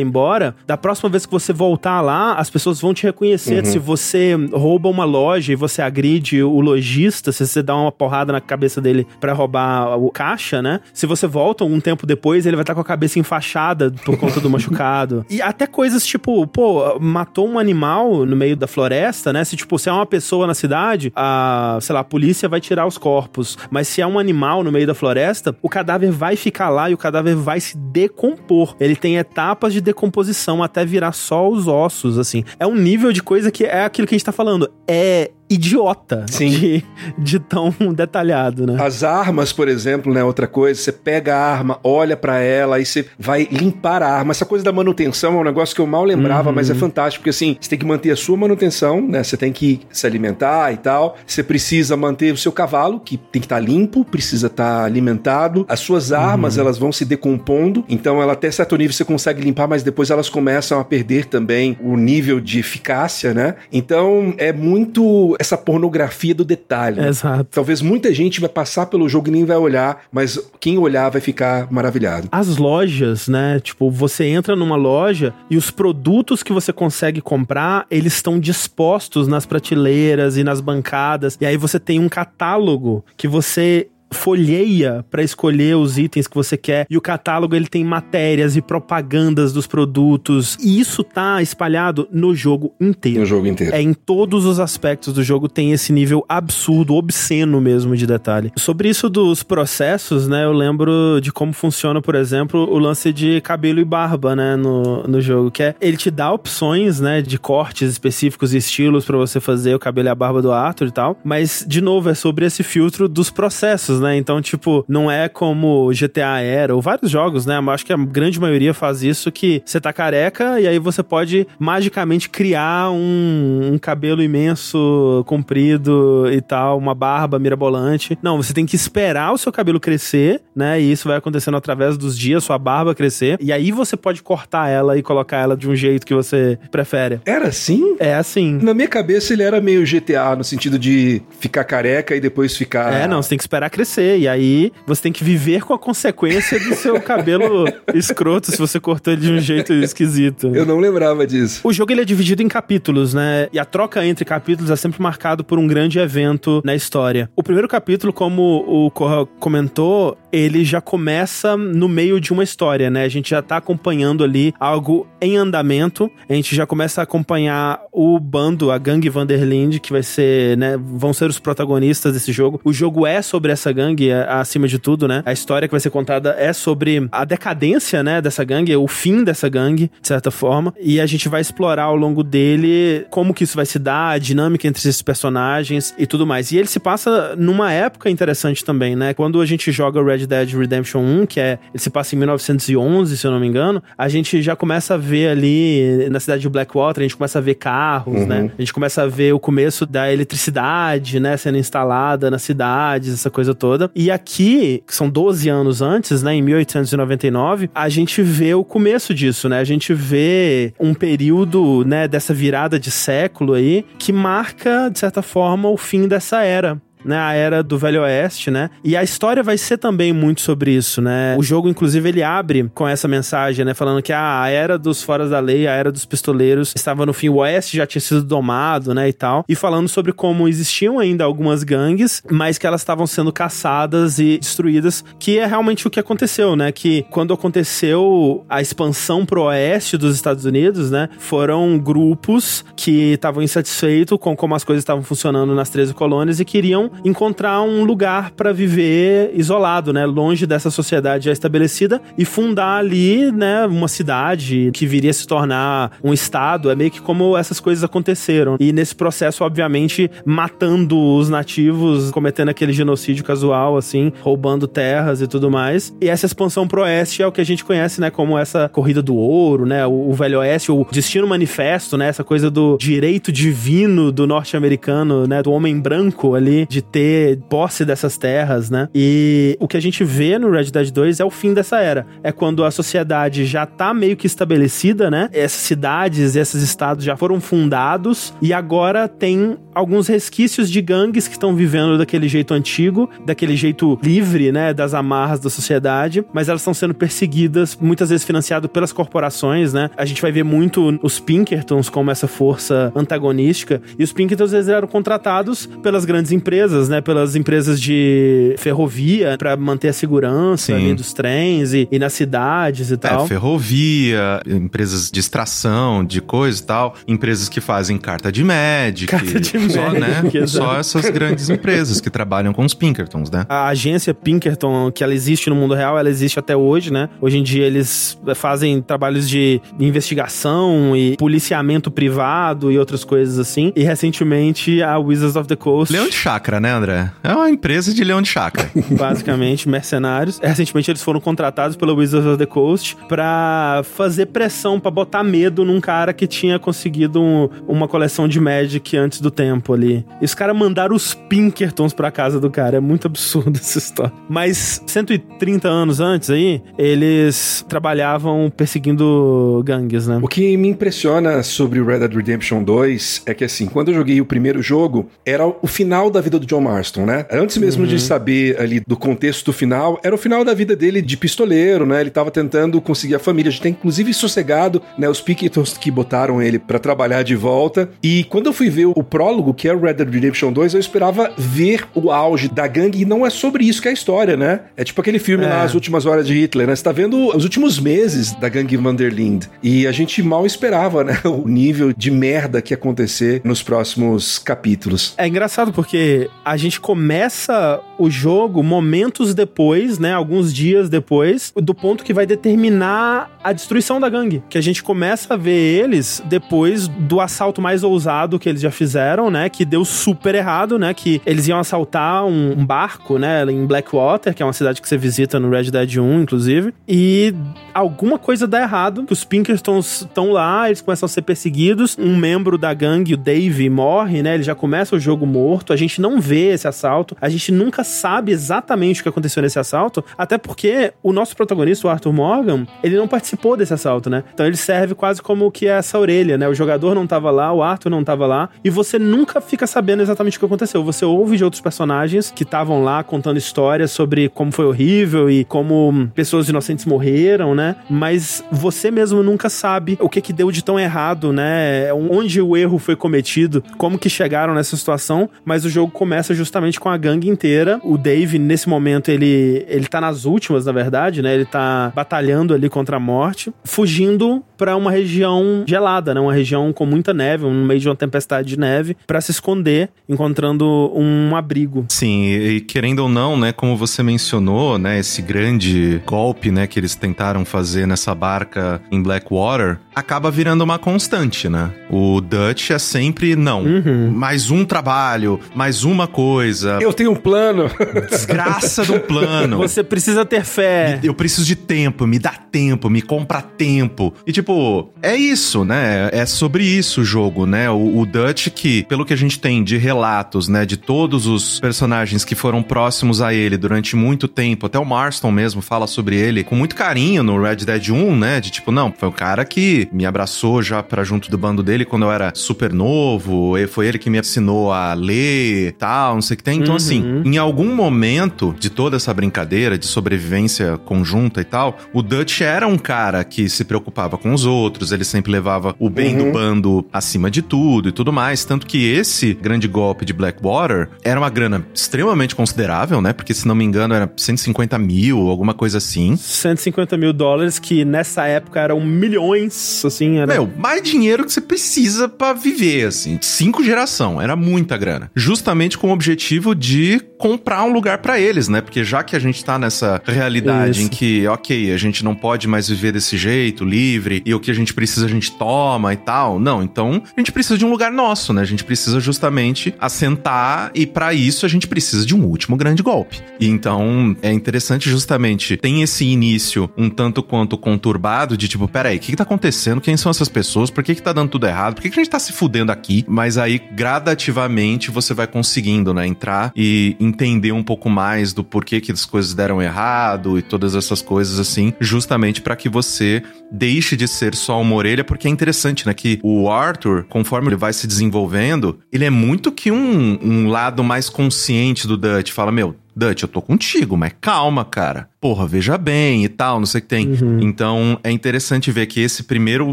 embora, 0.00 0.54
da 0.66 0.76
próxima 0.76 1.08
vez 1.10 1.26
que 1.26 1.32
você 1.32 1.52
voltar 1.52 2.00
lá, 2.00 2.34
as 2.34 2.50
pessoas 2.50 2.80
vão 2.80 2.94
te 2.94 3.04
reconhecer. 3.04 3.64
Uhum. 3.64 3.70
Se 3.70 3.78
você 3.78 4.34
rouba 4.52 4.88
uma 4.88 5.04
loja 5.04 5.52
e 5.52 5.56
você 5.56 5.82
agride 5.82 6.42
o 6.42 6.60
lojista, 6.60 7.32
se 7.32 7.46
você 7.46 7.62
dá 7.62 7.76
uma 7.76 7.92
porrada 7.92 8.32
na 8.32 8.40
cabeça 8.40 8.80
dele 8.80 9.06
para 9.20 9.32
roubar 9.32 9.96
o 9.98 10.10
caixa, 10.10 10.62
né? 10.62 10.80
Se 10.92 11.06
você 11.06 11.26
volta 11.26 11.64
um 11.64 11.80
tempo 11.80 12.06
depois, 12.06 12.46
ele 12.46 12.56
vai 12.56 12.62
estar 12.62 12.72
tá 12.72 12.74
com 12.74 12.80
a 12.80 12.84
cabeça 12.84 13.18
enfaixada 13.18 13.92
por 14.04 14.16
conta 14.16 14.40
do 14.40 14.50
machucado. 14.50 15.24
E 15.32 15.40
até 15.40 15.66
coisas 15.66 16.04
tipo, 16.04 16.46
pô, 16.46 16.98
matou 17.00 17.48
um 17.48 17.58
animal 17.58 18.26
no 18.26 18.36
meio 18.36 18.54
da 18.54 18.66
floresta, 18.66 19.32
né? 19.32 19.44
Se 19.44 19.56
tipo, 19.56 19.78
se 19.78 19.88
é 19.88 19.92
uma 19.92 20.04
pessoa 20.04 20.46
na 20.46 20.52
cidade, 20.54 21.10
a, 21.16 21.78
sei 21.80 21.94
lá, 21.94 22.00
a 22.00 22.04
polícia 22.04 22.48
vai 22.48 22.60
tirar 22.60 22.86
os 22.86 22.98
corpos. 22.98 23.56
Mas 23.72 23.88
se 23.88 24.02
é 24.02 24.06
um 24.06 24.18
animal 24.18 24.62
no 24.62 24.70
meio 24.70 24.86
da 24.86 24.94
floresta, 24.94 25.56
o 25.62 25.68
cadáver 25.68 26.12
vai 26.12 26.36
ficar 26.36 26.68
lá 26.68 26.90
e 26.90 26.94
o 26.94 26.98
cadáver 26.98 27.34
vai 27.34 27.58
se 27.58 27.74
decompor. 27.74 28.76
Ele 28.78 28.94
tem 28.94 29.16
etapas 29.16 29.72
de 29.72 29.80
decomposição 29.80 30.62
até 30.62 30.84
virar 30.84 31.12
só 31.12 31.48
os 31.48 31.66
ossos, 31.66 32.18
assim. 32.18 32.44
É 32.60 32.66
um 32.66 32.76
nível 32.76 33.12
de 33.12 33.22
coisa 33.22 33.50
que 33.50 33.64
é 33.64 33.82
aquilo 33.82 34.06
que 34.06 34.14
a 34.14 34.18
gente 34.18 34.26
tá 34.26 34.30
falando. 34.30 34.70
É 34.86 35.30
idiota 35.54 36.26
Sim. 36.30 36.50
De, 36.50 36.84
de 37.18 37.38
tão 37.38 37.74
detalhado, 37.94 38.66
né? 38.66 38.82
As 38.82 39.02
armas, 39.02 39.52
por 39.52 39.68
exemplo, 39.68 40.12
né? 40.12 40.22
Outra 40.24 40.46
coisa, 40.46 40.80
você 40.80 40.92
pega 40.92 41.36
a 41.36 41.52
arma, 41.52 41.78
olha 41.82 42.16
para 42.16 42.38
ela 42.40 42.80
e 42.80 42.86
você 42.86 43.06
vai 43.18 43.48
limpar 43.50 44.02
a 44.02 44.08
arma. 44.08 44.32
Essa 44.32 44.44
coisa 44.44 44.64
da 44.64 44.72
manutenção 44.72 45.34
é 45.34 45.40
um 45.40 45.44
negócio 45.44 45.74
que 45.74 45.80
eu 45.80 45.86
mal 45.86 46.04
lembrava, 46.04 46.50
uhum. 46.50 46.54
mas 46.54 46.70
é 46.70 46.74
fantástico, 46.74 47.22
porque 47.22 47.30
assim, 47.30 47.56
você 47.60 47.70
tem 47.70 47.78
que 47.78 47.86
manter 47.86 48.10
a 48.10 48.16
sua 48.16 48.36
manutenção, 48.36 49.00
né? 49.00 49.22
Você 49.22 49.36
tem 49.36 49.52
que 49.52 49.80
se 49.90 50.06
alimentar 50.06 50.72
e 50.72 50.76
tal. 50.76 51.16
Você 51.26 51.42
precisa 51.42 51.96
manter 51.96 52.32
o 52.32 52.36
seu 52.36 52.52
cavalo, 52.52 53.00
que 53.00 53.16
tem 53.16 53.40
que 53.40 53.46
estar 53.46 53.56
tá 53.56 53.60
limpo, 53.60 54.04
precisa 54.04 54.46
estar 54.46 54.78
tá 54.80 54.84
alimentado. 54.84 55.64
As 55.68 55.80
suas 55.80 56.12
armas, 56.12 56.56
uhum. 56.56 56.62
elas 56.62 56.78
vão 56.78 56.92
se 56.92 57.04
decompondo, 57.04 57.84
então 57.88 58.22
ela 58.22 58.32
até 58.32 58.50
certo 58.50 58.76
nível 58.76 58.92
você 58.92 59.04
consegue 59.04 59.42
limpar, 59.42 59.68
mas 59.68 59.82
depois 59.82 60.10
elas 60.10 60.28
começam 60.28 60.80
a 60.80 60.84
perder 60.84 61.26
também 61.26 61.76
o 61.80 61.96
nível 61.96 62.40
de 62.40 62.58
eficácia, 62.58 63.34
né? 63.34 63.56
Então 63.72 64.34
é 64.38 64.52
muito 64.52 65.36
essa 65.42 65.58
pornografia 65.58 66.34
do 66.34 66.44
detalhe. 66.44 67.00
Exato. 67.04 67.48
Talvez 67.50 67.82
muita 67.82 68.14
gente 68.14 68.40
vai 68.40 68.48
passar 68.48 68.86
pelo 68.86 69.08
jogo 69.08 69.28
e 69.28 69.32
nem 69.32 69.44
vai 69.44 69.56
olhar, 69.56 70.04
mas 70.10 70.38
quem 70.60 70.78
olhar 70.78 71.10
vai 71.10 71.20
ficar 71.20 71.70
maravilhado. 71.70 72.28
As 72.30 72.56
lojas, 72.56 73.26
né? 73.26 73.58
Tipo, 73.58 73.90
você 73.90 74.24
entra 74.24 74.54
numa 74.54 74.76
loja 74.76 75.34
e 75.50 75.56
os 75.56 75.68
produtos 75.70 76.44
que 76.44 76.52
você 76.52 76.72
consegue 76.72 77.20
comprar, 77.20 77.86
eles 77.90 78.14
estão 78.14 78.38
dispostos 78.38 79.26
nas 79.26 79.44
prateleiras 79.44 80.36
e 80.36 80.44
nas 80.44 80.60
bancadas. 80.60 81.36
E 81.40 81.44
aí 81.44 81.56
você 81.56 81.80
tem 81.80 81.98
um 81.98 82.08
catálogo 82.08 83.04
que 83.16 83.26
você 83.26 83.88
folheia 84.12 85.04
para 85.10 85.22
escolher 85.22 85.76
os 85.76 85.98
itens 85.98 86.26
que 86.26 86.34
você 86.34 86.56
quer 86.56 86.86
e 86.88 86.96
o 86.96 87.00
catálogo 87.00 87.54
ele 87.54 87.66
tem 87.66 87.84
matérias 87.84 88.56
e 88.56 88.62
propagandas 88.62 89.52
dos 89.52 89.66
produtos 89.66 90.56
e 90.60 90.80
isso 90.80 91.02
tá 91.02 91.42
espalhado 91.42 92.08
no 92.12 92.34
jogo 92.34 92.72
inteiro. 92.80 93.20
No 93.20 93.26
jogo 93.26 93.46
inteiro. 93.46 93.74
É 93.74 93.80
em 93.80 93.94
todos 93.94 94.44
os 94.44 94.60
aspectos 94.60 95.12
do 95.12 95.22
jogo 95.22 95.48
tem 95.48 95.72
esse 95.72 95.92
nível 95.92 96.24
absurdo, 96.28 96.94
obsceno 96.94 97.60
mesmo 97.60 97.96
de 97.96 98.06
detalhe. 98.06 98.52
Sobre 98.56 98.88
isso 98.88 99.08
dos 99.08 99.42
processos, 99.42 100.28
né, 100.28 100.44
eu 100.44 100.52
lembro 100.52 101.20
de 101.20 101.32
como 101.32 101.52
funciona, 101.52 102.00
por 102.00 102.14
exemplo, 102.14 102.60
o 102.70 102.78
lance 102.78 103.12
de 103.12 103.40
cabelo 103.40 103.80
e 103.80 103.84
barba, 103.84 104.34
né, 104.36 104.56
no, 104.56 105.02
no 105.04 105.20
jogo, 105.20 105.50
que 105.50 105.62
é 105.62 105.74
ele 105.80 105.96
te 105.96 106.10
dá 106.10 106.32
opções, 106.32 107.00
né, 107.00 107.22
de 107.22 107.38
cortes 107.38 107.90
específicos 107.90 108.54
e 108.54 108.58
estilos 108.58 109.04
para 109.04 109.16
você 109.16 109.40
fazer 109.40 109.74
o 109.74 109.78
cabelo 109.78 110.08
e 110.08 110.10
a 110.10 110.14
barba 110.14 110.42
do 110.42 110.52
Arthur 110.52 110.88
e 110.88 110.92
tal, 110.92 111.18
mas 111.24 111.64
de 111.66 111.80
novo 111.80 112.08
é 112.10 112.14
sobre 112.14 112.46
esse 112.46 112.62
filtro 112.62 113.08
dos 113.08 113.30
processos, 113.30 114.00
né? 114.02 114.16
Então, 114.16 114.40
tipo, 114.42 114.84
não 114.88 115.10
é 115.10 115.28
como 115.28 115.90
GTA 115.90 116.40
era, 116.40 116.74
ou 116.74 116.82
vários 116.82 117.10
jogos, 117.10 117.46
né? 117.46 117.58
Acho 117.68 117.86
que 117.86 117.92
a 117.92 117.96
grande 117.96 118.40
maioria 118.40 118.74
faz 118.74 119.02
isso, 119.02 119.30
que 119.32 119.62
você 119.64 119.80
tá 119.80 119.92
careca 119.92 120.60
e 120.60 120.66
aí 120.66 120.78
você 120.78 121.02
pode 121.02 121.46
magicamente 121.58 122.28
criar 122.28 122.90
um, 122.90 123.70
um 123.72 123.78
cabelo 123.78 124.22
imenso, 124.22 125.24
comprido 125.26 126.28
e 126.32 126.40
tal, 126.40 126.78
uma 126.78 126.94
barba 126.94 127.38
mirabolante. 127.38 128.18
Não, 128.22 128.36
você 128.36 128.52
tem 128.52 128.66
que 128.66 128.76
esperar 128.76 129.32
o 129.32 129.38
seu 129.38 129.52
cabelo 129.52 129.80
crescer, 129.80 130.42
né? 130.54 130.80
E 130.80 130.92
isso 130.92 131.08
vai 131.08 131.16
acontecendo 131.16 131.56
através 131.56 131.96
dos 131.96 132.18
dias, 132.18 132.44
sua 132.44 132.58
barba 132.58 132.94
crescer. 132.94 133.38
E 133.40 133.52
aí 133.52 133.70
você 133.70 133.96
pode 133.96 134.22
cortar 134.22 134.68
ela 134.68 134.98
e 134.98 135.02
colocar 135.02 135.38
ela 135.38 135.56
de 135.56 135.68
um 135.68 135.76
jeito 135.76 136.06
que 136.06 136.14
você 136.14 136.58
prefere. 136.70 137.20
Era 137.24 137.48
assim? 137.48 137.96
É 137.98 138.14
assim. 138.14 138.58
Na 138.62 138.74
minha 138.74 138.88
cabeça 138.88 139.32
ele 139.32 139.42
era 139.42 139.60
meio 139.60 139.84
GTA, 139.84 140.34
no 140.36 140.44
sentido 140.44 140.78
de 140.78 141.22
ficar 141.40 141.64
careca 141.64 142.14
e 142.16 142.20
depois 142.20 142.56
ficar. 142.56 142.92
É, 142.92 143.06
não, 143.06 143.22
você 143.22 143.30
tem 143.30 143.38
que 143.38 143.44
esperar 143.44 143.70
crescer 143.70 143.91
crescer. 143.92 144.18
E 144.18 144.28
aí 144.28 144.72
você 144.86 145.02
tem 145.02 145.12
que 145.12 145.22
viver 145.22 145.62
com 145.62 145.74
a 145.74 145.78
consequência 145.78 146.58
do 146.58 146.74
seu 146.74 147.00
cabelo 147.02 147.64
escroto 147.94 148.50
se 148.50 148.58
você 148.58 148.80
cortou 148.80 149.12
ele 149.12 149.22
de 149.22 149.32
um 149.32 149.38
jeito 149.38 149.72
esquisito. 149.72 150.50
Eu 150.54 150.64
não 150.64 150.78
lembrava 150.78 151.26
disso. 151.26 151.60
O 151.62 151.72
jogo 151.72 151.92
ele 151.92 152.00
é 152.00 152.04
dividido 152.04 152.42
em 152.42 152.48
capítulos, 152.48 153.12
né? 153.12 153.48
E 153.52 153.58
a 153.58 153.64
troca 153.64 154.04
entre 154.04 154.24
capítulos 154.24 154.70
é 154.70 154.76
sempre 154.76 155.02
marcado 155.02 155.44
por 155.44 155.58
um 155.58 155.66
grande 155.66 155.98
evento 155.98 156.62
na 156.64 156.74
história. 156.74 157.30
O 157.36 157.42
primeiro 157.42 157.68
capítulo, 157.68 158.12
como 158.12 158.64
o 158.66 158.90
Corra 158.90 159.26
comentou, 159.38 160.16
ele 160.32 160.64
já 160.64 160.80
começa 160.80 161.56
no 161.56 161.88
meio 161.88 162.20
de 162.20 162.32
uma 162.32 162.42
história, 162.42 162.90
né? 162.90 163.04
A 163.04 163.08
gente 163.08 163.30
já 163.30 163.42
tá 163.42 163.58
acompanhando 163.58 164.24
ali 164.24 164.54
algo 164.58 165.06
em 165.20 165.36
andamento. 165.36 166.10
A 166.28 166.32
gente 166.32 166.56
já 166.56 166.66
começa 166.66 167.02
a 167.02 167.04
acompanhar 167.04 167.80
o 167.92 168.18
bando, 168.18 168.70
a 168.70 168.78
gangue 168.78 169.10
Vanderlinde, 169.10 169.78
que 169.78 169.92
vai 169.92 170.02
ser, 170.02 170.56
né? 170.56 170.76
Vão 170.76 171.12
ser 171.12 171.28
os 171.28 171.38
protagonistas 171.38 172.14
desse 172.14 172.32
jogo. 172.32 172.60
O 172.64 172.72
jogo 172.72 173.06
é 173.06 173.20
sobre 173.20 173.52
essa 173.52 173.70
gangue 173.70 174.08
é, 174.08 174.26
acima 174.28 174.66
de 174.66 174.78
tudo, 174.78 175.06
né? 175.06 175.22
A 175.26 175.32
história 175.32 175.68
que 175.68 175.72
vai 175.72 175.80
ser 175.80 175.90
contada 175.90 176.34
é 176.38 176.52
sobre 176.52 177.06
a 177.12 177.24
decadência, 177.24 178.02
né, 178.02 178.20
dessa 178.20 178.42
gangue, 178.44 178.74
o 178.74 178.88
fim 178.88 179.22
dessa 179.22 179.48
gangue, 179.48 179.90
de 180.00 180.08
certa 180.08 180.30
forma. 180.30 180.72
E 180.80 181.00
a 181.00 181.06
gente 181.06 181.28
vai 181.28 181.40
explorar 181.40 181.84
ao 181.84 181.96
longo 181.96 182.22
dele 182.22 183.06
como 183.10 183.34
que 183.34 183.44
isso 183.44 183.56
vai 183.56 183.66
se 183.66 183.78
dar, 183.78 184.10
a 184.10 184.18
dinâmica 184.18 184.66
entre 184.66 184.80
esses 184.80 185.02
personagens 185.02 185.94
e 185.98 186.06
tudo 186.06 186.26
mais. 186.26 186.50
E 186.52 186.56
ele 186.56 186.68
se 186.68 186.80
passa 186.80 187.36
numa 187.36 187.72
época 187.72 188.08
interessante 188.08 188.64
também, 188.64 188.96
né? 188.96 189.12
Quando 189.12 189.40
a 189.40 189.46
gente 189.46 189.70
joga 189.70 190.02
Red 190.02 190.21
Dead 190.26 190.52
Redemption 190.54 191.00
1, 191.00 191.26
que 191.26 191.40
é, 191.40 191.58
ele 191.72 191.82
se 191.82 191.90
passa 191.90 192.14
em 192.14 192.18
1911, 192.18 193.16
se 193.16 193.26
eu 193.26 193.30
não 193.30 193.40
me 193.40 193.46
engano, 193.46 193.82
a 193.96 194.08
gente 194.08 194.40
já 194.42 194.54
começa 194.54 194.94
a 194.94 194.96
ver 194.96 195.28
ali 195.28 196.08
na 196.10 196.20
cidade 196.20 196.42
de 196.42 196.48
Blackwater, 196.48 197.00
a 197.00 197.04
gente 197.04 197.16
começa 197.16 197.38
a 197.38 197.42
ver 197.42 197.54
carros, 197.54 198.20
uhum. 198.20 198.26
né? 198.26 198.50
A 198.56 198.62
gente 198.62 198.72
começa 198.72 199.02
a 199.02 199.06
ver 199.06 199.32
o 199.32 199.40
começo 199.40 199.84
da 199.84 200.12
eletricidade, 200.12 201.18
né, 201.18 201.36
sendo 201.36 201.58
instalada 201.58 202.30
nas 202.30 202.42
cidades, 202.42 203.12
essa 203.12 203.30
coisa 203.30 203.54
toda 203.54 203.72
toda. 203.72 203.90
E 203.94 204.10
aqui, 204.10 204.82
que 204.86 204.94
são 204.94 205.08
12 205.08 205.48
anos 205.48 205.82
antes, 205.82 206.22
né, 206.22 206.34
em 206.34 206.42
1899, 206.42 207.70
a 207.74 207.88
gente 207.88 208.22
vê 208.22 208.54
o 208.54 208.64
começo 208.64 209.14
disso, 209.14 209.48
né? 209.48 209.58
A 209.58 209.64
gente 209.64 209.94
vê 209.94 210.74
um 210.78 210.94
período, 210.94 211.84
né, 211.86 212.06
dessa 212.06 212.34
virada 212.34 212.78
de 212.78 212.90
século 212.90 213.54
aí 213.54 213.84
que 213.98 214.12
marca, 214.12 214.90
de 214.90 214.98
certa 214.98 215.22
forma, 215.22 215.68
o 215.68 215.76
fim 215.76 216.06
dessa 216.06 216.42
era 216.42 216.80
né, 217.04 217.18
a 217.18 217.32
era 217.32 217.62
do 217.62 217.78
Velho 217.78 218.02
Oeste, 218.02 218.50
né? 218.50 218.70
E 218.84 218.96
a 218.96 219.02
história 219.02 219.42
vai 219.42 219.58
ser 219.58 219.78
também 219.78 220.12
muito 220.12 220.40
sobre 220.40 220.72
isso, 220.72 221.00
né? 221.00 221.36
O 221.38 221.42
jogo, 221.42 221.68
inclusive, 221.68 222.08
ele 222.08 222.22
abre 222.22 222.70
com 222.74 222.86
essa 222.86 223.08
mensagem, 223.08 223.64
né? 223.64 223.74
Falando 223.74 224.02
que 224.02 224.12
ah, 224.12 224.42
a 224.42 224.48
era 224.48 224.78
dos 224.78 225.02
foras 225.02 225.30
da 225.30 225.40
lei, 225.40 225.66
a 225.66 225.72
era 225.72 225.90
dos 225.90 226.04
pistoleiros 226.04 226.72
estava 226.74 227.04
no 227.06 227.12
fim, 227.12 227.28
o 227.28 227.36
Oeste 227.36 227.76
já 227.76 227.86
tinha 227.86 228.00
sido 228.00 228.22
domado, 228.22 228.94
né, 228.94 229.08
e 229.08 229.12
tal. 229.12 229.44
E 229.48 229.54
falando 229.54 229.88
sobre 229.88 230.12
como 230.12 230.48
existiam 230.48 230.98
ainda 230.98 231.24
algumas 231.24 231.62
gangues, 231.62 232.22
mas 232.30 232.58
que 232.58 232.66
elas 232.66 232.80
estavam 232.80 233.06
sendo 233.06 233.32
caçadas 233.32 234.18
e 234.18 234.38
destruídas, 234.38 235.04
que 235.18 235.38
é 235.38 235.46
realmente 235.46 235.86
o 235.86 235.90
que 235.90 236.00
aconteceu, 236.00 236.56
né? 236.56 236.72
Que 236.72 237.04
quando 237.10 237.32
aconteceu 237.34 238.44
a 238.48 238.60
expansão 238.60 239.24
pro 239.24 239.42
Oeste 239.42 239.96
dos 239.96 240.14
Estados 240.14 240.44
Unidos, 240.44 240.90
né? 240.90 241.08
Foram 241.18 241.78
grupos 241.78 242.64
que 242.76 243.12
estavam 243.14 243.42
insatisfeitos 243.42 244.18
com 244.18 244.36
como 244.36 244.54
as 244.54 244.64
coisas 244.64 244.82
estavam 244.82 245.02
funcionando 245.02 245.54
nas 245.54 245.70
13 245.70 245.94
colônias 245.94 246.40
e 246.40 246.44
queriam 246.44 246.90
encontrar 247.04 247.62
um 247.62 247.84
lugar 247.84 248.30
para 248.32 248.52
viver 248.52 249.32
isolado, 249.34 249.92
né, 249.92 250.04
longe 250.06 250.46
dessa 250.46 250.70
sociedade 250.70 251.26
já 251.26 251.32
estabelecida 251.32 252.00
e 252.16 252.24
fundar 252.24 252.78
ali, 252.78 253.30
né, 253.32 253.66
uma 253.66 253.88
cidade 253.88 254.70
que 254.72 254.86
viria 254.86 255.10
a 255.10 255.14
se 255.14 255.26
tornar 255.26 255.92
um 256.02 256.12
estado. 256.12 256.70
É 256.70 256.74
meio 256.74 256.90
que 256.90 257.00
como 257.00 257.36
essas 257.36 257.60
coisas 257.60 257.82
aconteceram. 257.84 258.56
E 258.60 258.72
nesse 258.72 258.94
processo, 258.94 259.44
obviamente, 259.44 260.10
matando 260.24 260.98
os 260.98 261.28
nativos, 261.28 262.10
cometendo 262.10 262.48
aquele 262.48 262.72
genocídio 262.72 263.24
casual, 263.24 263.76
assim, 263.76 264.12
roubando 264.20 264.66
terras 264.66 265.20
e 265.20 265.26
tudo 265.26 265.50
mais. 265.50 265.94
E 266.00 266.08
essa 266.08 266.26
expansão 266.26 266.66
pro 266.66 266.82
oeste 266.82 267.22
é 267.22 267.26
o 267.26 267.32
que 267.32 267.40
a 267.40 267.44
gente 267.44 267.64
conhece, 267.64 268.00
né, 268.00 268.10
como 268.10 268.38
essa 268.38 268.68
corrida 268.68 269.02
do 269.02 269.14
ouro, 269.14 269.66
né, 269.66 269.86
o, 269.86 270.10
o 270.10 270.12
velho 270.12 270.40
oeste, 270.40 270.70
o 270.70 270.86
destino 270.90 271.26
manifesto, 271.26 271.96
né, 271.96 272.08
essa 272.08 272.24
coisa 272.24 272.50
do 272.50 272.76
direito 272.78 273.32
divino 273.32 274.10
do 274.12 274.26
norte-americano, 274.26 275.26
né, 275.26 275.42
do 275.42 275.52
homem 275.52 275.78
branco 275.78 276.34
ali, 276.34 276.66
de 276.68 276.81
ter 276.82 277.38
posse 277.48 277.84
dessas 277.84 278.16
terras, 278.18 278.70
né. 278.70 278.88
E 278.94 279.56
o 279.60 279.68
que 279.68 279.76
a 279.76 279.80
gente 279.80 280.04
vê 280.04 280.38
no 280.38 280.50
Red 280.50 280.64
Dead 280.64 280.90
2 280.90 281.20
é 281.20 281.24
o 281.24 281.30
fim 281.30 281.54
dessa 281.54 281.78
era. 281.78 282.06
É 282.22 282.32
quando 282.32 282.64
a 282.64 282.70
sociedade 282.70 283.44
já 283.44 283.64
tá 283.66 283.94
meio 283.94 284.16
que 284.16 284.26
estabelecida, 284.26 285.10
né, 285.10 285.28
essas 285.32 285.60
cidades, 285.60 286.36
esses 286.36 286.62
estados 286.62 287.04
já 287.04 287.16
foram 287.16 287.40
fundados 287.40 288.34
e 288.40 288.52
agora 288.52 289.08
tem 289.08 289.56
alguns 289.74 290.06
resquícios 290.06 290.70
de 290.70 290.80
gangues 290.82 291.26
que 291.26 291.34
estão 291.34 291.54
vivendo 291.54 291.96
daquele 291.96 292.28
jeito 292.28 292.52
antigo, 292.52 293.08
daquele 293.24 293.56
jeito 293.56 293.98
livre, 294.02 294.52
né, 294.52 294.74
das 294.74 294.94
amarras 294.94 295.40
da 295.40 295.48
sociedade, 295.48 296.24
mas 296.32 296.48
elas 296.48 296.60
estão 296.60 296.74
sendo 296.74 296.94
perseguidas, 296.94 297.76
muitas 297.80 298.10
vezes 298.10 298.24
financiado 298.24 298.68
pelas 298.68 298.92
corporações, 298.92 299.72
né? 299.72 299.90
A 299.96 300.04
gente 300.04 300.20
vai 300.20 300.30
ver 300.30 300.44
muito 300.44 300.98
os 301.02 301.18
Pinkertons 301.18 301.88
como 301.88 302.10
essa 302.10 302.28
força 302.28 302.92
antagonística, 302.94 303.80
e 303.98 304.04
os 304.04 304.12
Pinkertons 304.12 304.52
eles 304.52 304.68
eram 304.68 304.88
contratados 304.88 305.66
pelas 305.82 306.04
grandes 306.04 306.32
empresas, 306.32 306.71
né, 306.88 307.00
pelas 307.00 307.36
empresas 307.36 307.80
de 307.80 308.54
ferrovia 308.58 309.36
para 309.38 309.56
manter 309.56 309.88
a 309.88 309.92
segurança 309.92 310.72
dos 310.96 311.12
trens 311.12 311.72
e, 311.72 311.88
e 311.90 311.98
nas 311.98 312.12
cidades 312.12 312.90
e 312.90 312.96
tal. 312.96 313.24
É, 313.24 313.28
ferrovia, 313.28 314.40
empresas 314.46 315.10
de 315.10 315.20
extração, 315.20 316.04
de 316.04 316.20
coisa 316.20 316.60
e 316.60 316.64
tal, 316.64 316.94
empresas 317.06 317.48
que 317.48 317.60
fazem 317.60 317.98
carta 317.98 318.30
de 318.30 318.42
Magic. 318.44 319.06
Carta 319.06 319.40
de 319.40 319.72
só, 319.72 319.92
né? 319.92 320.46
Só 320.46 320.78
essas 320.78 321.08
grandes 321.10 321.48
empresas 321.48 322.00
que 322.00 322.10
trabalham 322.10 322.52
com 322.52 322.64
os 322.64 322.74
Pinkertons, 322.74 323.30
né? 323.30 323.46
A 323.48 323.68
agência 323.68 324.14
Pinkerton, 324.14 324.90
que 324.90 325.02
ela 325.02 325.14
existe 325.14 325.48
no 325.48 325.56
mundo 325.56 325.74
real, 325.74 325.98
ela 325.98 326.08
existe 326.08 326.38
até 326.38 326.56
hoje, 326.56 326.92
né? 326.92 327.08
Hoje 327.20 327.38
em 327.38 327.42
dia 327.42 327.64
eles 327.64 328.18
fazem 328.34 328.80
trabalhos 328.80 329.28
de 329.28 329.60
investigação 329.78 330.96
e 330.96 331.16
policiamento 331.16 331.90
privado 331.90 332.70
e 332.70 332.78
outras 332.78 333.04
coisas 333.04 333.38
assim. 333.38 333.72
E 333.74 333.82
recentemente 333.82 334.82
a 334.82 334.98
Wizards 334.98 335.36
of 335.36 335.48
the 335.48 335.56
Coast, 335.56 335.92
Leão 335.92 336.08
de 336.08 336.14
Chakra, 336.14 336.60
né, 336.62 336.70
André? 336.72 337.10
É 337.22 337.34
uma 337.34 337.50
empresa 337.50 337.92
de 337.92 338.02
Leão 338.04 338.22
de 338.22 338.28
Chakra. 338.28 338.70
basicamente 338.90 339.68
mercenários, 339.68 340.38
recentemente 340.42 340.90
eles 340.90 341.02
foram 341.02 341.20
contratados 341.20 341.76
pela 341.76 341.92
Wizards 341.92 342.26
of 342.26 342.38
the 342.38 342.46
Coast 342.46 342.96
pra 343.08 343.82
fazer 343.84 344.26
pressão, 344.26 344.78
pra 344.80 344.90
botar 344.90 345.22
medo 345.22 345.64
num 345.64 345.80
cara 345.80 346.12
que 346.12 346.26
tinha 346.26 346.58
conseguido 346.58 347.20
um- 347.20 347.48
uma 347.66 347.86
coleção 347.88 348.26
de 348.28 348.40
Magic 348.40 348.96
antes 348.96 349.20
do 349.20 349.30
tempo 349.30 349.74
ali. 349.74 350.04
E 350.20 350.24
os 350.24 350.34
caras 350.34 350.56
mandaram 350.56 350.94
os 350.94 351.14
Pinkertons 351.14 351.92
pra 351.92 352.10
casa 352.10 352.38
do 352.40 352.48
cara. 352.50 352.76
É 352.76 352.80
muito 352.80 353.06
absurdo 353.06 353.56
essa 353.60 353.78
história. 353.78 354.12
Mas 354.28 354.80
130 354.86 355.68
anos 355.68 356.00
antes 356.00 356.30
aí, 356.30 356.62
eles 356.78 357.64
trabalhavam 357.68 358.50
perseguindo 358.54 359.62
gangues, 359.64 360.06
né? 360.06 360.18
O 360.22 360.28
que 360.28 360.56
me 360.56 360.68
impressiona 360.68 361.42
sobre 361.42 361.80
o 361.80 361.86
Red 361.86 362.00
Dead 362.00 362.14
Redemption 362.14 362.62
2 362.62 363.22
é 363.26 363.34
que, 363.34 363.44
assim, 363.44 363.66
quando 363.66 363.88
eu 363.88 363.94
joguei 363.94 364.20
o 364.20 364.24
primeiro 364.24 364.62
jogo, 364.62 365.08
era 365.26 365.46
o 365.46 365.66
final 365.66 366.10
da 366.10 366.20
vida 366.20 366.38
do 366.38 366.46
John 366.52 366.60
Marston, 366.60 367.06
né? 367.06 367.24
Antes 367.30 367.56
mesmo 367.56 367.86
de 367.86 367.98
saber 367.98 368.60
ali 368.60 368.80
do 368.86 368.96
contexto 368.96 369.52
final, 369.52 369.98
era 370.04 370.14
o 370.14 370.18
final 370.18 370.44
da 370.44 370.52
vida 370.52 370.76
dele 370.76 371.00
de 371.00 371.16
pistoleiro, 371.16 371.86
né? 371.86 372.00
Ele 372.00 372.10
tava 372.10 372.30
tentando 372.30 372.80
conseguir 372.80 373.14
a 373.14 373.18
família. 373.18 373.48
A 373.48 373.52
gente 373.52 373.62
tem, 373.62 373.72
inclusive, 373.72 374.12
sossegado, 374.12 374.82
né? 374.98 375.08
Os 375.08 375.20
Pinkertons 375.20 375.78
que 375.78 375.90
botaram 375.90 376.42
ele 376.42 376.58
pra 376.58 376.78
trabalhar 376.78 377.22
de 377.22 377.34
volta. 377.34 377.88
E 378.02 378.24
quando 378.24 378.46
eu 378.46 378.52
fui 378.52 378.68
ver 378.68 378.86
o 378.86 379.02
prólogo, 379.02 379.54
que 379.54 379.66
é 379.66 379.72
o 379.74 379.80
Red 379.80 379.94
Dead 379.94 380.12
Redemption 380.12 380.52
2, 380.52 380.74
eu 380.74 380.80
esperava 380.80 381.32
ver 381.38 381.84
o 381.94 382.10
auge 382.10 382.48
da 382.48 382.66
gangue. 382.66 383.00
E 383.02 383.04
não 383.04 383.24
é 383.24 383.30
sobre 383.30 383.64
isso 383.64 383.80
que 383.80 383.88
é 383.88 383.90
a 383.90 383.94
história, 383.94 384.36
né? 384.36 384.60
É 384.76 384.84
tipo 384.84 385.00
aquele 385.00 385.18
filme 385.18 385.44
É. 385.44 385.48
lá, 385.48 385.62
As 385.62 385.74
Últimas 385.74 386.04
Horas 386.06 386.26
de 386.26 386.34
Hitler, 386.34 386.66
né? 386.66 386.76
Você 386.76 386.82
tá 386.82 386.92
vendo 386.92 387.34
os 387.34 387.44
últimos 387.44 387.78
meses 387.80 388.32
da 388.34 388.48
gangue 388.48 388.76
Vanderlind. 388.76 389.44
E 389.62 389.86
a 389.86 389.92
gente 389.92 390.22
mal 390.22 390.44
esperava, 390.44 391.02
né? 391.04 391.18
O 391.24 391.48
nível 391.48 391.92
de 391.96 392.10
merda 392.10 392.60
que 392.60 392.72
ia 392.72 392.76
acontecer 392.76 393.40
nos 393.44 393.62
próximos 393.62 394.38
capítulos. 394.38 395.14
É 395.16 395.26
engraçado 395.26 395.72
porque 395.72 396.28
a 396.44 396.56
gente 396.56 396.80
começa 396.80 397.80
o 397.98 398.10
jogo 398.10 398.62
momentos 398.62 399.34
depois, 399.34 399.98
né? 399.98 400.12
Alguns 400.12 400.52
dias 400.52 400.88
depois, 400.88 401.52
do 401.56 401.74
ponto 401.74 402.02
que 402.02 402.12
vai 402.12 402.26
determinar 402.26 403.30
a 403.42 403.52
destruição 403.52 404.00
da 404.00 404.08
gangue. 404.08 404.42
Que 404.48 404.58
a 404.58 404.60
gente 404.60 404.82
começa 404.82 405.34
a 405.34 405.36
ver 405.36 405.52
eles 405.52 406.22
depois 406.26 406.88
do 406.88 407.20
assalto 407.20 407.62
mais 407.62 407.84
ousado 407.84 408.38
que 408.38 408.48
eles 408.48 408.60
já 408.60 408.70
fizeram, 408.70 409.30
né? 409.30 409.48
Que 409.48 409.64
deu 409.64 409.84
super 409.84 410.34
errado, 410.34 410.78
né? 410.78 410.92
Que 410.92 411.20
eles 411.24 411.46
iam 411.46 411.58
assaltar 411.58 412.24
um, 412.24 412.58
um 412.58 412.66
barco, 412.66 413.18
né? 413.18 413.44
Em 413.44 413.66
Blackwater, 413.66 414.34
que 414.34 414.42
é 414.42 414.46
uma 414.46 414.52
cidade 414.52 414.82
que 414.82 414.88
você 414.88 414.96
visita 414.96 415.38
no 415.38 415.50
Red 415.50 415.70
Dead 415.70 415.96
1, 415.96 416.22
inclusive. 416.22 416.74
E 416.88 417.34
alguma 417.72 418.18
coisa 418.18 418.46
dá 418.46 418.62
errado, 418.62 419.06
os 419.10 419.24
Pinkertons 419.24 420.02
estão 420.02 420.32
lá, 420.32 420.66
eles 420.66 420.80
começam 420.80 421.06
a 421.06 421.08
ser 421.08 421.22
perseguidos. 421.22 421.96
Um 421.98 422.16
membro 422.16 422.58
da 422.58 422.74
gangue, 422.74 423.14
o 423.14 423.16
Dave, 423.16 423.68
morre, 423.70 424.22
né? 424.22 424.34
Ele 424.34 424.42
já 424.42 424.54
começa 424.54 424.96
o 424.96 424.98
jogo 424.98 425.24
morto. 425.26 425.72
A 425.72 425.76
gente 425.76 426.00
não 426.00 426.20
vê 426.20 426.31
esse 426.38 426.68
assalto. 426.68 427.16
A 427.20 427.28
gente 427.28 427.52
nunca 427.52 427.84
sabe 427.84 428.32
exatamente 428.32 429.00
o 429.00 429.02
que 429.02 429.08
aconteceu 429.08 429.42
nesse 429.42 429.58
assalto, 429.58 430.04
até 430.16 430.38
porque 430.38 430.92
o 431.02 431.12
nosso 431.12 431.36
protagonista, 431.36 431.86
o 431.86 431.90
Arthur 431.90 432.12
Morgan, 432.12 432.66
ele 432.82 432.96
não 432.96 433.08
participou 433.08 433.56
desse 433.56 433.74
assalto, 433.74 434.08
né? 434.08 434.24
Então 434.32 434.46
ele 434.46 434.56
serve 434.56 434.94
quase 434.94 435.22
como 435.22 435.50
que 435.50 435.66
essa 435.66 435.98
orelha, 435.98 436.38
né? 436.38 436.48
O 436.48 436.54
jogador 436.54 436.94
não 436.94 437.06
tava 437.06 437.30
lá, 437.30 437.52
o 437.52 437.62
Arthur 437.62 437.90
não 437.90 438.04
tava 438.04 438.26
lá, 438.26 438.48
e 438.64 438.70
você 438.70 438.98
nunca 438.98 439.40
fica 439.40 439.66
sabendo 439.66 440.02
exatamente 440.02 440.36
o 440.36 440.40
que 440.40 440.46
aconteceu. 440.46 440.82
Você 440.84 441.04
ouve 441.04 441.36
de 441.36 441.44
outros 441.44 441.60
personagens 441.60 442.30
que 442.30 442.42
estavam 442.42 442.82
lá 442.82 443.02
contando 443.02 443.36
histórias 443.36 443.90
sobre 443.90 444.28
como 444.28 444.52
foi 444.52 444.64
horrível 444.64 445.30
e 445.30 445.44
como 445.44 446.10
pessoas 446.14 446.48
inocentes 446.48 446.84
morreram, 446.84 447.54
né? 447.54 447.76
Mas 447.88 448.44
você 448.50 448.90
mesmo 448.90 449.22
nunca 449.22 449.48
sabe 449.48 449.98
o 450.00 450.08
que 450.08 450.20
que 450.20 450.32
deu 450.32 450.50
de 450.50 450.62
tão 450.62 450.78
errado, 450.78 451.32
né? 451.32 451.92
Onde 451.92 452.40
o 452.40 452.56
erro 452.56 452.78
foi 452.78 452.96
cometido, 452.96 453.62
como 453.76 453.98
que 453.98 454.08
chegaram 454.08 454.54
nessa 454.54 454.76
situação, 454.76 455.28
mas 455.44 455.64
o 455.64 455.70
jogo 455.70 455.90
começa 455.92 456.21
justamente 456.34 456.78
com 456.78 456.88
a 456.88 456.96
gangue 456.96 457.28
inteira. 457.28 457.80
O 457.82 457.98
Dave, 457.98 458.38
nesse 458.38 458.68
momento, 458.68 459.10
ele, 459.10 459.64
ele 459.68 459.86
tá 459.86 460.00
nas 460.00 460.24
últimas, 460.24 460.66
na 460.66 460.72
verdade, 460.72 461.22
né? 461.22 461.34
Ele 461.34 461.44
tá 461.44 461.92
batalhando 461.94 462.54
ali 462.54 462.68
contra 462.68 462.96
a 462.96 463.00
morte, 463.00 463.52
fugindo 463.64 464.42
pra 464.56 464.76
uma 464.76 464.90
região 464.90 465.64
gelada, 465.66 466.14
né? 466.14 466.20
Uma 466.20 466.32
região 466.32 466.72
com 466.72 466.86
muita 466.86 467.12
neve, 467.12 467.44
no 467.44 467.64
meio 467.64 467.80
de 467.80 467.88
uma 467.88 467.96
tempestade 467.96 468.48
de 468.48 468.58
neve, 468.58 468.96
pra 469.06 469.20
se 469.20 469.30
esconder, 469.30 469.90
encontrando 470.08 470.92
um 470.94 471.34
abrigo. 471.34 471.86
Sim, 471.88 472.26
e 472.32 472.60
querendo 472.60 473.00
ou 473.00 473.08
não, 473.08 473.36
né, 473.36 473.52
como 473.52 473.76
você 473.76 474.02
mencionou, 474.02 474.78
né, 474.78 474.98
esse 474.98 475.20
grande 475.20 476.00
golpe, 476.06 476.50
né, 476.50 476.66
que 476.66 476.78
eles 476.78 476.94
tentaram 476.94 477.44
fazer 477.44 477.86
nessa 477.86 478.14
barca 478.14 478.80
em 478.90 479.02
Blackwater, 479.02 479.78
acaba 479.94 480.30
virando 480.30 480.62
uma 480.62 480.78
constante, 480.78 481.48
né? 481.48 481.70
O 481.90 482.20
Dutch 482.20 482.70
é 482.70 482.78
sempre 482.78 483.36
não, 483.36 483.64
mais 484.12 484.50
um 484.50 484.64
trabalho, 484.64 485.40
mais 485.54 485.84
uma 485.84 486.06
coisa, 486.12 486.78
Eu 486.80 486.92
tenho 486.92 487.10
um 487.12 487.16
plano. 487.16 487.70
desgraça 488.08 488.84
do 488.84 489.00
plano. 489.00 489.58
Você 489.58 489.82
precisa 489.82 490.24
ter 490.24 490.44
fé. 490.44 491.00
Eu 491.02 491.14
preciso 491.14 491.46
de 491.46 491.56
tempo, 491.56 492.06
me 492.06 492.18
dá 492.18 492.30
tempo, 492.30 492.90
me 492.90 493.02
compra 493.02 493.40
tempo. 493.40 494.14
E 494.26 494.32
tipo, 494.32 494.90
é 495.02 495.16
isso, 495.16 495.64
né? 495.64 496.10
É 496.12 496.26
sobre 496.26 496.64
isso 496.64 497.00
o 497.00 497.04
jogo, 497.04 497.46
né? 497.46 497.70
O, 497.70 497.98
o 497.98 498.06
Dutch 498.06 498.48
que, 498.48 498.84
pelo 498.84 499.04
que 499.04 499.12
a 499.12 499.16
gente 499.16 499.40
tem 499.40 499.64
de 499.64 499.76
relatos, 499.76 500.48
né, 500.48 500.66
de 500.66 500.76
todos 500.76 501.26
os 501.26 501.60
personagens 501.60 502.24
que 502.24 502.34
foram 502.34 502.62
próximos 502.62 503.20
a 503.20 503.32
ele 503.32 503.56
durante 503.56 503.96
muito 503.96 504.28
tempo, 504.28 504.66
até 504.66 504.78
o 504.78 504.84
Marston 504.84 505.30
mesmo 505.30 505.62
fala 505.62 505.86
sobre 505.86 506.16
ele 506.16 506.44
com 506.44 506.54
muito 506.54 506.76
carinho 506.76 507.22
no 507.22 507.40
Red 507.40 507.56
Dead 507.56 507.88
1, 507.88 508.16
né? 508.16 508.40
De 508.40 508.50
tipo, 508.50 508.70
não, 508.70 508.92
foi 508.96 509.08
o 509.08 509.12
cara 509.12 509.44
que 509.44 509.88
me 509.92 510.04
abraçou 510.04 510.62
já 510.62 510.82
pra 510.82 511.04
junto 511.04 511.30
do 511.30 511.38
bando 511.38 511.62
dele 511.62 511.84
quando 511.84 512.04
eu 512.04 512.12
era 512.12 512.32
super 512.34 512.72
novo, 512.72 513.56
e 513.56 513.66
foi 513.66 513.86
ele 513.86 513.98
que 513.98 514.10
me 514.10 514.18
ensinou 514.18 514.72
a 514.72 514.94
ler, 514.94 515.72
tal, 515.72 516.01
não 516.14 516.22
sei 516.22 516.34
o 516.34 516.38
que 516.38 516.44
tem. 516.44 516.60
Então, 516.60 516.76
assim, 516.76 517.22
em 517.24 517.38
algum 517.38 517.74
momento 517.74 518.54
de 518.58 518.70
toda 518.70 518.96
essa 518.96 519.12
brincadeira 519.12 519.78
de 519.78 519.86
sobrevivência 519.86 520.78
conjunta 520.78 521.40
e 521.40 521.44
tal, 521.44 521.78
o 521.92 522.02
Dutch 522.02 522.40
era 522.40 522.66
um 522.66 522.78
cara 522.78 523.22
que 523.24 523.48
se 523.48 523.64
preocupava 523.64 524.18
com 524.18 524.32
os 524.32 524.44
outros, 524.44 524.92
ele 524.92 525.04
sempre 525.04 525.30
levava 525.30 525.74
o 525.78 525.88
bem 525.88 526.16
do 526.16 526.32
bando 526.32 526.86
acima 526.92 527.30
de 527.30 527.42
tudo 527.42 527.88
e 527.88 527.92
tudo 527.92 528.12
mais. 528.12 528.44
Tanto 528.44 528.66
que 528.66 528.90
esse 528.90 529.34
grande 529.34 529.68
golpe 529.68 530.04
de 530.04 530.12
Blackwater 530.12 530.88
era 531.02 531.18
uma 531.18 531.30
grana 531.30 531.66
extremamente 531.74 532.34
considerável, 532.34 533.00
né? 533.00 533.12
Porque, 533.12 533.34
se 533.34 533.46
não 533.46 533.54
me 533.54 533.64
engano, 533.64 533.94
era 533.94 534.10
150 534.16 534.78
mil, 534.78 535.28
alguma 535.28 535.54
coisa 535.54 535.78
assim. 535.78 536.16
150 536.16 536.96
mil 536.96 537.12
dólares, 537.12 537.58
que 537.58 537.84
nessa 537.84 538.26
época 538.26 538.60
eram 538.60 538.80
milhões, 538.80 539.82
assim, 539.84 540.18
era... 540.18 540.32
Meu, 540.32 540.50
mais 540.56 540.82
dinheiro 540.82 541.24
que 541.24 541.32
você 541.32 541.40
precisa 541.40 542.08
pra 542.08 542.32
viver, 542.32 542.86
assim. 542.86 543.18
Cinco 543.20 543.62
geração, 543.62 544.20
era 544.20 544.36
muita 544.36 544.76
grana. 544.76 545.10
Justamente 545.14 545.76
com 545.78 545.91
o 545.92 545.94
objetivo 545.94 546.54
de 546.54 547.00
comprar 547.18 547.62
um 547.62 547.72
lugar 547.72 547.98
pra 547.98 548.18
eles, 548.18 548.48
né? 548.48 548.60
Porque 548.60 548.82
já 548.82 549.04
que 549.04 549.14
a 549.14 549.18
gente 549.18 549.44
tá 549.44 549.56
nessa 549.56 550.02
realidade 550.04 550.78
Isso. 550.78 550.82
em 550.82 550.88
que, 550.88 551.26
ok, 551.28 551.72
a 551.72 551.76
gente 551.76 552.04
não 552.04 552.16
pode 552.16 552.48
mais 552.48 552.68
viver 552.68 552.92
desse 552.92 553.16
jeito, 553.16 553.64
livre, 553.64 554.22
e 554.26 554.34
o 554.34 554.40
que 554.40 554.50
a 554.50 554.54
gente 554.54 554.74
precisa 554.74 555.06
a 555.06 555.08
gente 555.08 555.30
toma 555.32 555.92
e 555.92 555.96
tal. 555.96 556.40
Não, 556.40 556.62
então 556.62 557.02
a 557.16 557.20
gente 557.20 557.30
precisa 557.30 557.56
de 557.56 557.64
um 557.64 557.70
lugar 557.70 557.92
nosso, 557.92 558.32
né? 558.32 558.42
A 558.42 558.46
gente 558.46 558.64
precisa 558.64 558.98
justamente 558.98 559.72
assentar 559.78 560.72
e 560.74 560.84
pra 560.84 561.14
isso 561.14 561.46
a 561.46 561.48
gente 561.48 561.68
precisa 561.68 562.04
de 562.04 562.14
um 562.14 562.24
último 562.24 562.56
grande 562.56 562.82
golpe. 562.82 563.20
E 563.38 563.46
então 563.46 564.16
é 564.20 564.32
interessante 564.32 564.90
justamente 564.90 565.56
tem 565.56 565.82
esse 565.82 566.04
início 566.04 566.68
um 566.76 566.90
tanto 566.90 567.22
quanto 567.22 567.56
conturbado 567.56 568.36
de 568.36 568.48
tipo, 568.48 568.66
peraí, 568.66 568.96
o 568.96 569.00
que, 569.00 569.12
que 569.12 569.16
tá 569.16 569.22
acontecendo? 569.22 569.80
Quem 569.80 569.96
são 569.96 570.10
essas 570.10 570.28
pessoas? 570.28 570.70
Por 570.70 570.82
que, 570.82 570.94
que 570.94 571.02
tá 571.02 571.12
dando 571.12 571.30
tudo 571.30 571.46
errado? 571.46 571.74
Por 571.74 571.82
que, 571.82 571.90
que 571.90 572.00
a 572.00 572.02
gente 572.02 572.10
tá 572.10 572.18
se 572.18 572.32
fudendo 572.32 572.72
aqui? 572.72 573.04
Mas 573.06 573.38
aí, 573.38 573.60
gradativamente, 573.72 574.90
você 574.90 575.14
vai 575.14 575.26
conseguindo, 575.26 575.81
né? 575.94 576.06
Entrar 576.06 576.52
e 576.54 576.96
entender 577.00 577.52
um 577.52 577.62
pouco 577.62 577.88
mais 577.88 578.32
do 578.32 578.44
porquê 578.44 578.80
que 578.80 578.92
as 578.92 579.06
coisas 579.06 579.32
deram 579.32 579.62
errado 579.62 580.38
e 580.38 580.42
todas 580.42 580.74
essas 580.74 581.00
coisas 581.00 581.38
assim, 581.38 581.72
justamente 581.80 582.42
pra 582.42 582.54
que 582.54 582.68
você 582.68 583.22
deixe 583.50 583.96
de 583.96 584.06
ser 584.06 584.34
só 584.34 584.60
uma 584.60 584.74
orelha, 584.74 585.02
porque 585.02 585.26
é 585.26 585.30
interessante, 585.30 585.86
né? 585.86 585.94
Que 585.94 586.20
o 586.22 586.50
Arthur, 586.50 587.04
conforme 587.08 587.48
ele 587.48 587.56
vai 587.56 587.72
se 587.72 587.86
desenvolvendo, 587.86 588.78
ele 588.92 589.06
é 589.06 589.10
muito 589.10 589.50
que 589.50 589.72
um, 589.72 590.18
um 590.22 590.48
lado 590.48 590.84
mais 590.84 591.08
consciente 591.08 591.86
do 591.86 591.96
Dutch. 591.96 592.30
Fala, 592.30 592.52
meu, 592.52 592.76
Dutch, 592.94 593.22
eu 593.22 593.28
tô 593.28 593.40
contigo, 593.40 593.96
mas 593.96 594.12
calma, 594.20 594.64
cara. 594.64 595.08
Porra, 595.22 595.46
veja 595.46 595.78
bem 595.78 596.24
e 596.24 596.28
tal, 596.28 596.58
não 596.58 596.66
sei 596.66 596.80
o 596.80 596.82
que 596.82 596.88
tem. 596.88 597.16
Então 597.40 597.96
é 598.02 598.10
interessante 598.10 598.72
ver 598.72 598.86
que 598.86 599.00
esse 599.00 599.22
primeiro 599.22 599.72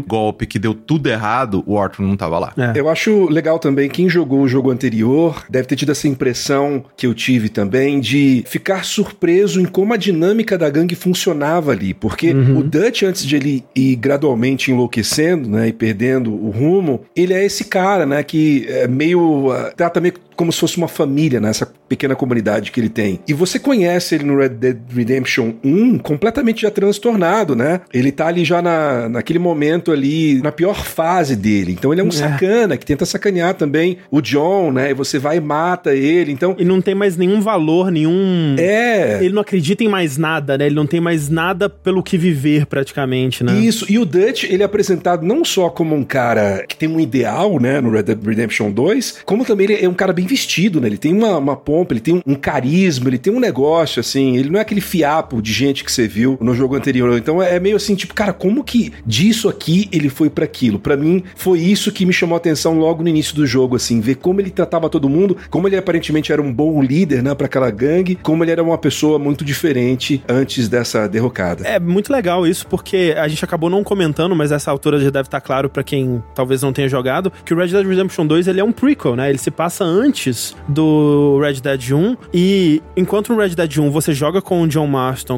golpe 0.00 0.46
que 0.46 0.60
deu 0.60 0.72
tudo 0.72 1.08
errado, 1.08 1.64
o 1.66 1.76
Arthur 1.76 2.04
não 2.04 2.16
tava 2.16 2.38
lá. 2.38 2.52
É. 2.56 2.78
Eu 2.78 2.88
acho 2.88 3.28
legal 3.28 3.58
também, 3.58 3.88
quem 3.88 4.08
jogou 4.08 4.42
o 4.42 4.48
jogo 4.48 4.70
anterior 4.70 5.44
deve 5.50 5.66
ter 5.66 5.74
tido 5.74 5.90
essa 5.90 6.06
impressão 6.06 6.84
que 6.96 7.04
eu 7.04 7.12
tive 7.12 7.48
também 7.48 7.98
de 7.98 8.44
ficar 8.46 8.84
surpreso 8.84 9.60
em 9.60 9.64
como 9.64 9.92
a 9.92 9.96
dinâmica 9.96 10.56
da 10.56 10.70
gangue 10.70 10.94
funcionava 10.94 11.72
ali. 11.72 11.94
Porque 11.94 12.32
o 12.32 12.62
Dutch, 12.62 13.02
antes 13.02 13.26
de 13.26 13.34
ele 13.34 13.64
ir 13.74 13.96
gradualmente 13.96 14.70
enlouquecendo, 14.70 15.48
né, 15.48 15.66
e 15.66 15.72
perdendo 15.72 16.32
o 16.32 16.50
rumo, 16.50 17.00
ele 17.16 17.34
é 17.34 17.44
esse 17.44 17.64
cara, 17.64 18.06
né, 18.06 18.22
que 18.22 18.66
é 18.68 18.86
meio. 18.86 19.50
ah, 19.50 19.72
trata 19.76 20.00
meio 20.00 20.14
como 20.40 20.50
se 20.50 20.58
fosse 20.60 20.78
uma 20.78 20.88
família 20.88 21.38
nessa 21.38 21.70
pequena 21.86 22.16
comunidade 22.16 22.72
que 22.72 22.80
ele 22.80 22.88
tem. 22.88 23.20
E 23.28 23.34
você 23.34 23.58
conhece 23.58 24.14
ele 24.14 24.24
no 24.24 24.38
Red 24.38 24.48
Dead 24.48 24.78
Redemption 24.90 25.39
1 25.40 25.98
completamente 25.98 26.62
já 26.62 26.70
transtornado, 26.70 27.54
né? 27.54 27.80
Ele 27.92 28.12
tá 28.12 28.26
ali 28.26 28.44
já 28.44 28.60
na, 28.62 29.08
naquele 29.08 29.38
momento 29.38 29.92
ali, 29.92 30.40
na 30.42 30.52
pior 30.52 30.84
fase 30.84 31.36
dele. 31.36 31.72
Então 31.72 31.92
ele 31.92 32.00
é 32.00 32.04
um 32.04 32.10
sacana 32.10 32.76
que 32.76 32.86
tenta 32.86 33.04
sacanear 33.04 33.54
também 33.54 33.98
o 34.10 34.20
John, 34.20 34.72
né? 34.72 34.90
E 34.90 34.94
você 34.94 35.18
vai 35.18 35.36
e 35.36 35.40
mata 35.40 35.94
ele. 35.94 36.32
Então, 36.32 36.54
E 36.58 36.64
não 36.64 36.80
tem 36.80 36.94
mais 36.94 37.16
nenhum 37.16 37.40
valor, 37.40 37.90
nenhum... 37.90 38.56
é. 38.58 39.18
Ele 39.22 39.34
não 39.34 39.42
acredita 39.42 39.84
em 39.84 39.88
mais 39.88 40.16
nada, 40.16 40.56
né? 40.58 40.66
Ele 40.66 40.74
não 40.74 40.86
tem 40.86 41.00
mais 41.00 41.28
nada 41.28 41.68
pelo 41.68 42.02
que 42.02 42.16
viver, 42.16 42.66
praticamente, 42.66 43.42
né? 43.42 43.58
Isso, 43.58 43.86
e 43.88 43.98
o 43.98 44.04
Dutch, 44.04 44.44
ele 44.44 44.62
é 44.62 44.66
apresentado 44.66 45.24
não 45.24 45.44
só 45.44 45.68
como 45.68 45.94
um 45.94 46.04
cara 46.04 46.64
que 46.68 46.76
tem 46.76 46.88
um 46.88 47.00
ideal, 47.00 47.58
né, 47.60 47.80
no 47.80 47.90
Red 47.90 48.02
Dead 48.02 48.24
Redemption 48.24 48.70
2, 48.70 49.20
como 49.24 49.44
também 49.44 49.66
ele 49.70 49.84
é 49.84 49.88
um 49.88 49.94
cara 49.94 50.12
bem 50.12 50.26
vestido, 50.26 50.80
né? 50.80 50.88
Ele 50.88 50.98
tem 50.98 51.12
uma, 51.12 51.36
uma 51.38 51.56
pompa, 51.56 51.92
ele 51.92 52.00
tem 52.00 52.14
um, 52.14 52.22
um 52.26 52.34
carisma, 52.34 53.08
ele 53.08 53.18
tem 53.18 53.32
um 53.32 53.40
negócio, 53.40 54.00
assim, 54.00 54.36
ele 54.36 54.50
não 54.50 54.58
é 54.58 54.62
aquele 54.62 54.80
fiapo 54.80 55.29
de 55.42 55.52
gente 55.52 55.84
que 55.84 55.92
você 55.92 56.08
viu 56.08 56.38
no 56.40 56.54
jogo 56.54 56.76
anterior. 56.76 57.16
Então 57.18 57.42
é 57.42 57.60
meio 57.60 57.76
assim, 57.76 57.94
tipo, 57.94 58.14
cara, 58.14 58.32
como 58.32 58.64
que 58.64 58.92
disso 59.04 59.48
aqui 59.48 59.88
ele 59.92 60.08
foi 60.08 60.30
pra 60.30 60.44
aquilo? 60.44 60.78
Pra 60.78 60.96
mim, 60.96 61.22
foi 61.36 61.60
isso 61.60 61.92
que 61.92 62.06
me 62.06 62.12
chamou 62.12 62.34
a 62.34 62.38
atenção 62.38 62.78
logo 62.78 63.02
no 63.02 63.08
início 63.08 63.34
do 63.34 63.46
jogo, 63.46 63.76
assim, 63.76 64.00
ver 64.00 64.16
como 64.16 64.40
ele 64.40 64.50
tratava 64.50 64.88
todo 64.88 65.08
mundo, 65.08 65.36
como 65.50 65.68
ele 65.68 65.76
aparentemente 65.76 66.32
era 66.32 66.40
um 66.40 66.52
bom 66.52 66.82
líder, 66.82 67.22
né, 67.22 67.34
pra 67.34 67.46
aquela 67.46 67.70
gangue, 67.70 68.16
como 68.22 68.42
ele 68.44 68.50
era 68.50 68.62
uma 68.62 68.78
pessoa 68.78 69.18
muito 69.18 69.44
diferente 69.44 70.22
antes 70.28 70.68
dessa 70.68 71.06
derrocada. 71.08 71.66
É 71.66 71.78
muito 71.78 72.12
legal 72.12 72.46
isso, 72.46 72.66
porque 72.66 73.14
a 73.16 73.28
gente 73.28 73.44
acabou 73.44 73.68
não 73.68 73.84
comentando, 73.84 74.34
mas 74.34 74.52
essa 74.52 74.70
altura 74.70 74.98
já 74.98 75.10
deve 75.10 75.26
estar 75.26 75.40
claro 75.40 75.68
pra 75.68 75.82
quem 75.82 76.22
talvez 76.34 76.62
não 76.62 76.72
tenha 76.72 76.88
jogado, 76.88 77.32
que 77.44 77.52
o 77.52 77.56
Red 77.56 77.68
Dead 77.68 77.86
Redemption 77.86 78.26
2 78.26 78.48
ele 78.48 78.60
é 78.60 78.64
um 78.64 78.72
prequel, 78.72 79.16
né? 79.16 79.28
Ele 79.28 79.38
se 79.38 79.50
passa 79.50 79.84
antes 79.84 80.56
do 80.68 81.38
Red 81.40 81.60
Dead 81.60 81.92
1 81.92 82.16
e 82.32 82.82
enquanto 82.96 83.32
no 83.32 83.40
Red 83.40 83.50
Dead 83.50 83.78
1 83.78 83.90
você 83.90 84.12
joga 84.12 84.40
com 84.40 84.62
o 84.62 84.68
John 84.68 84.86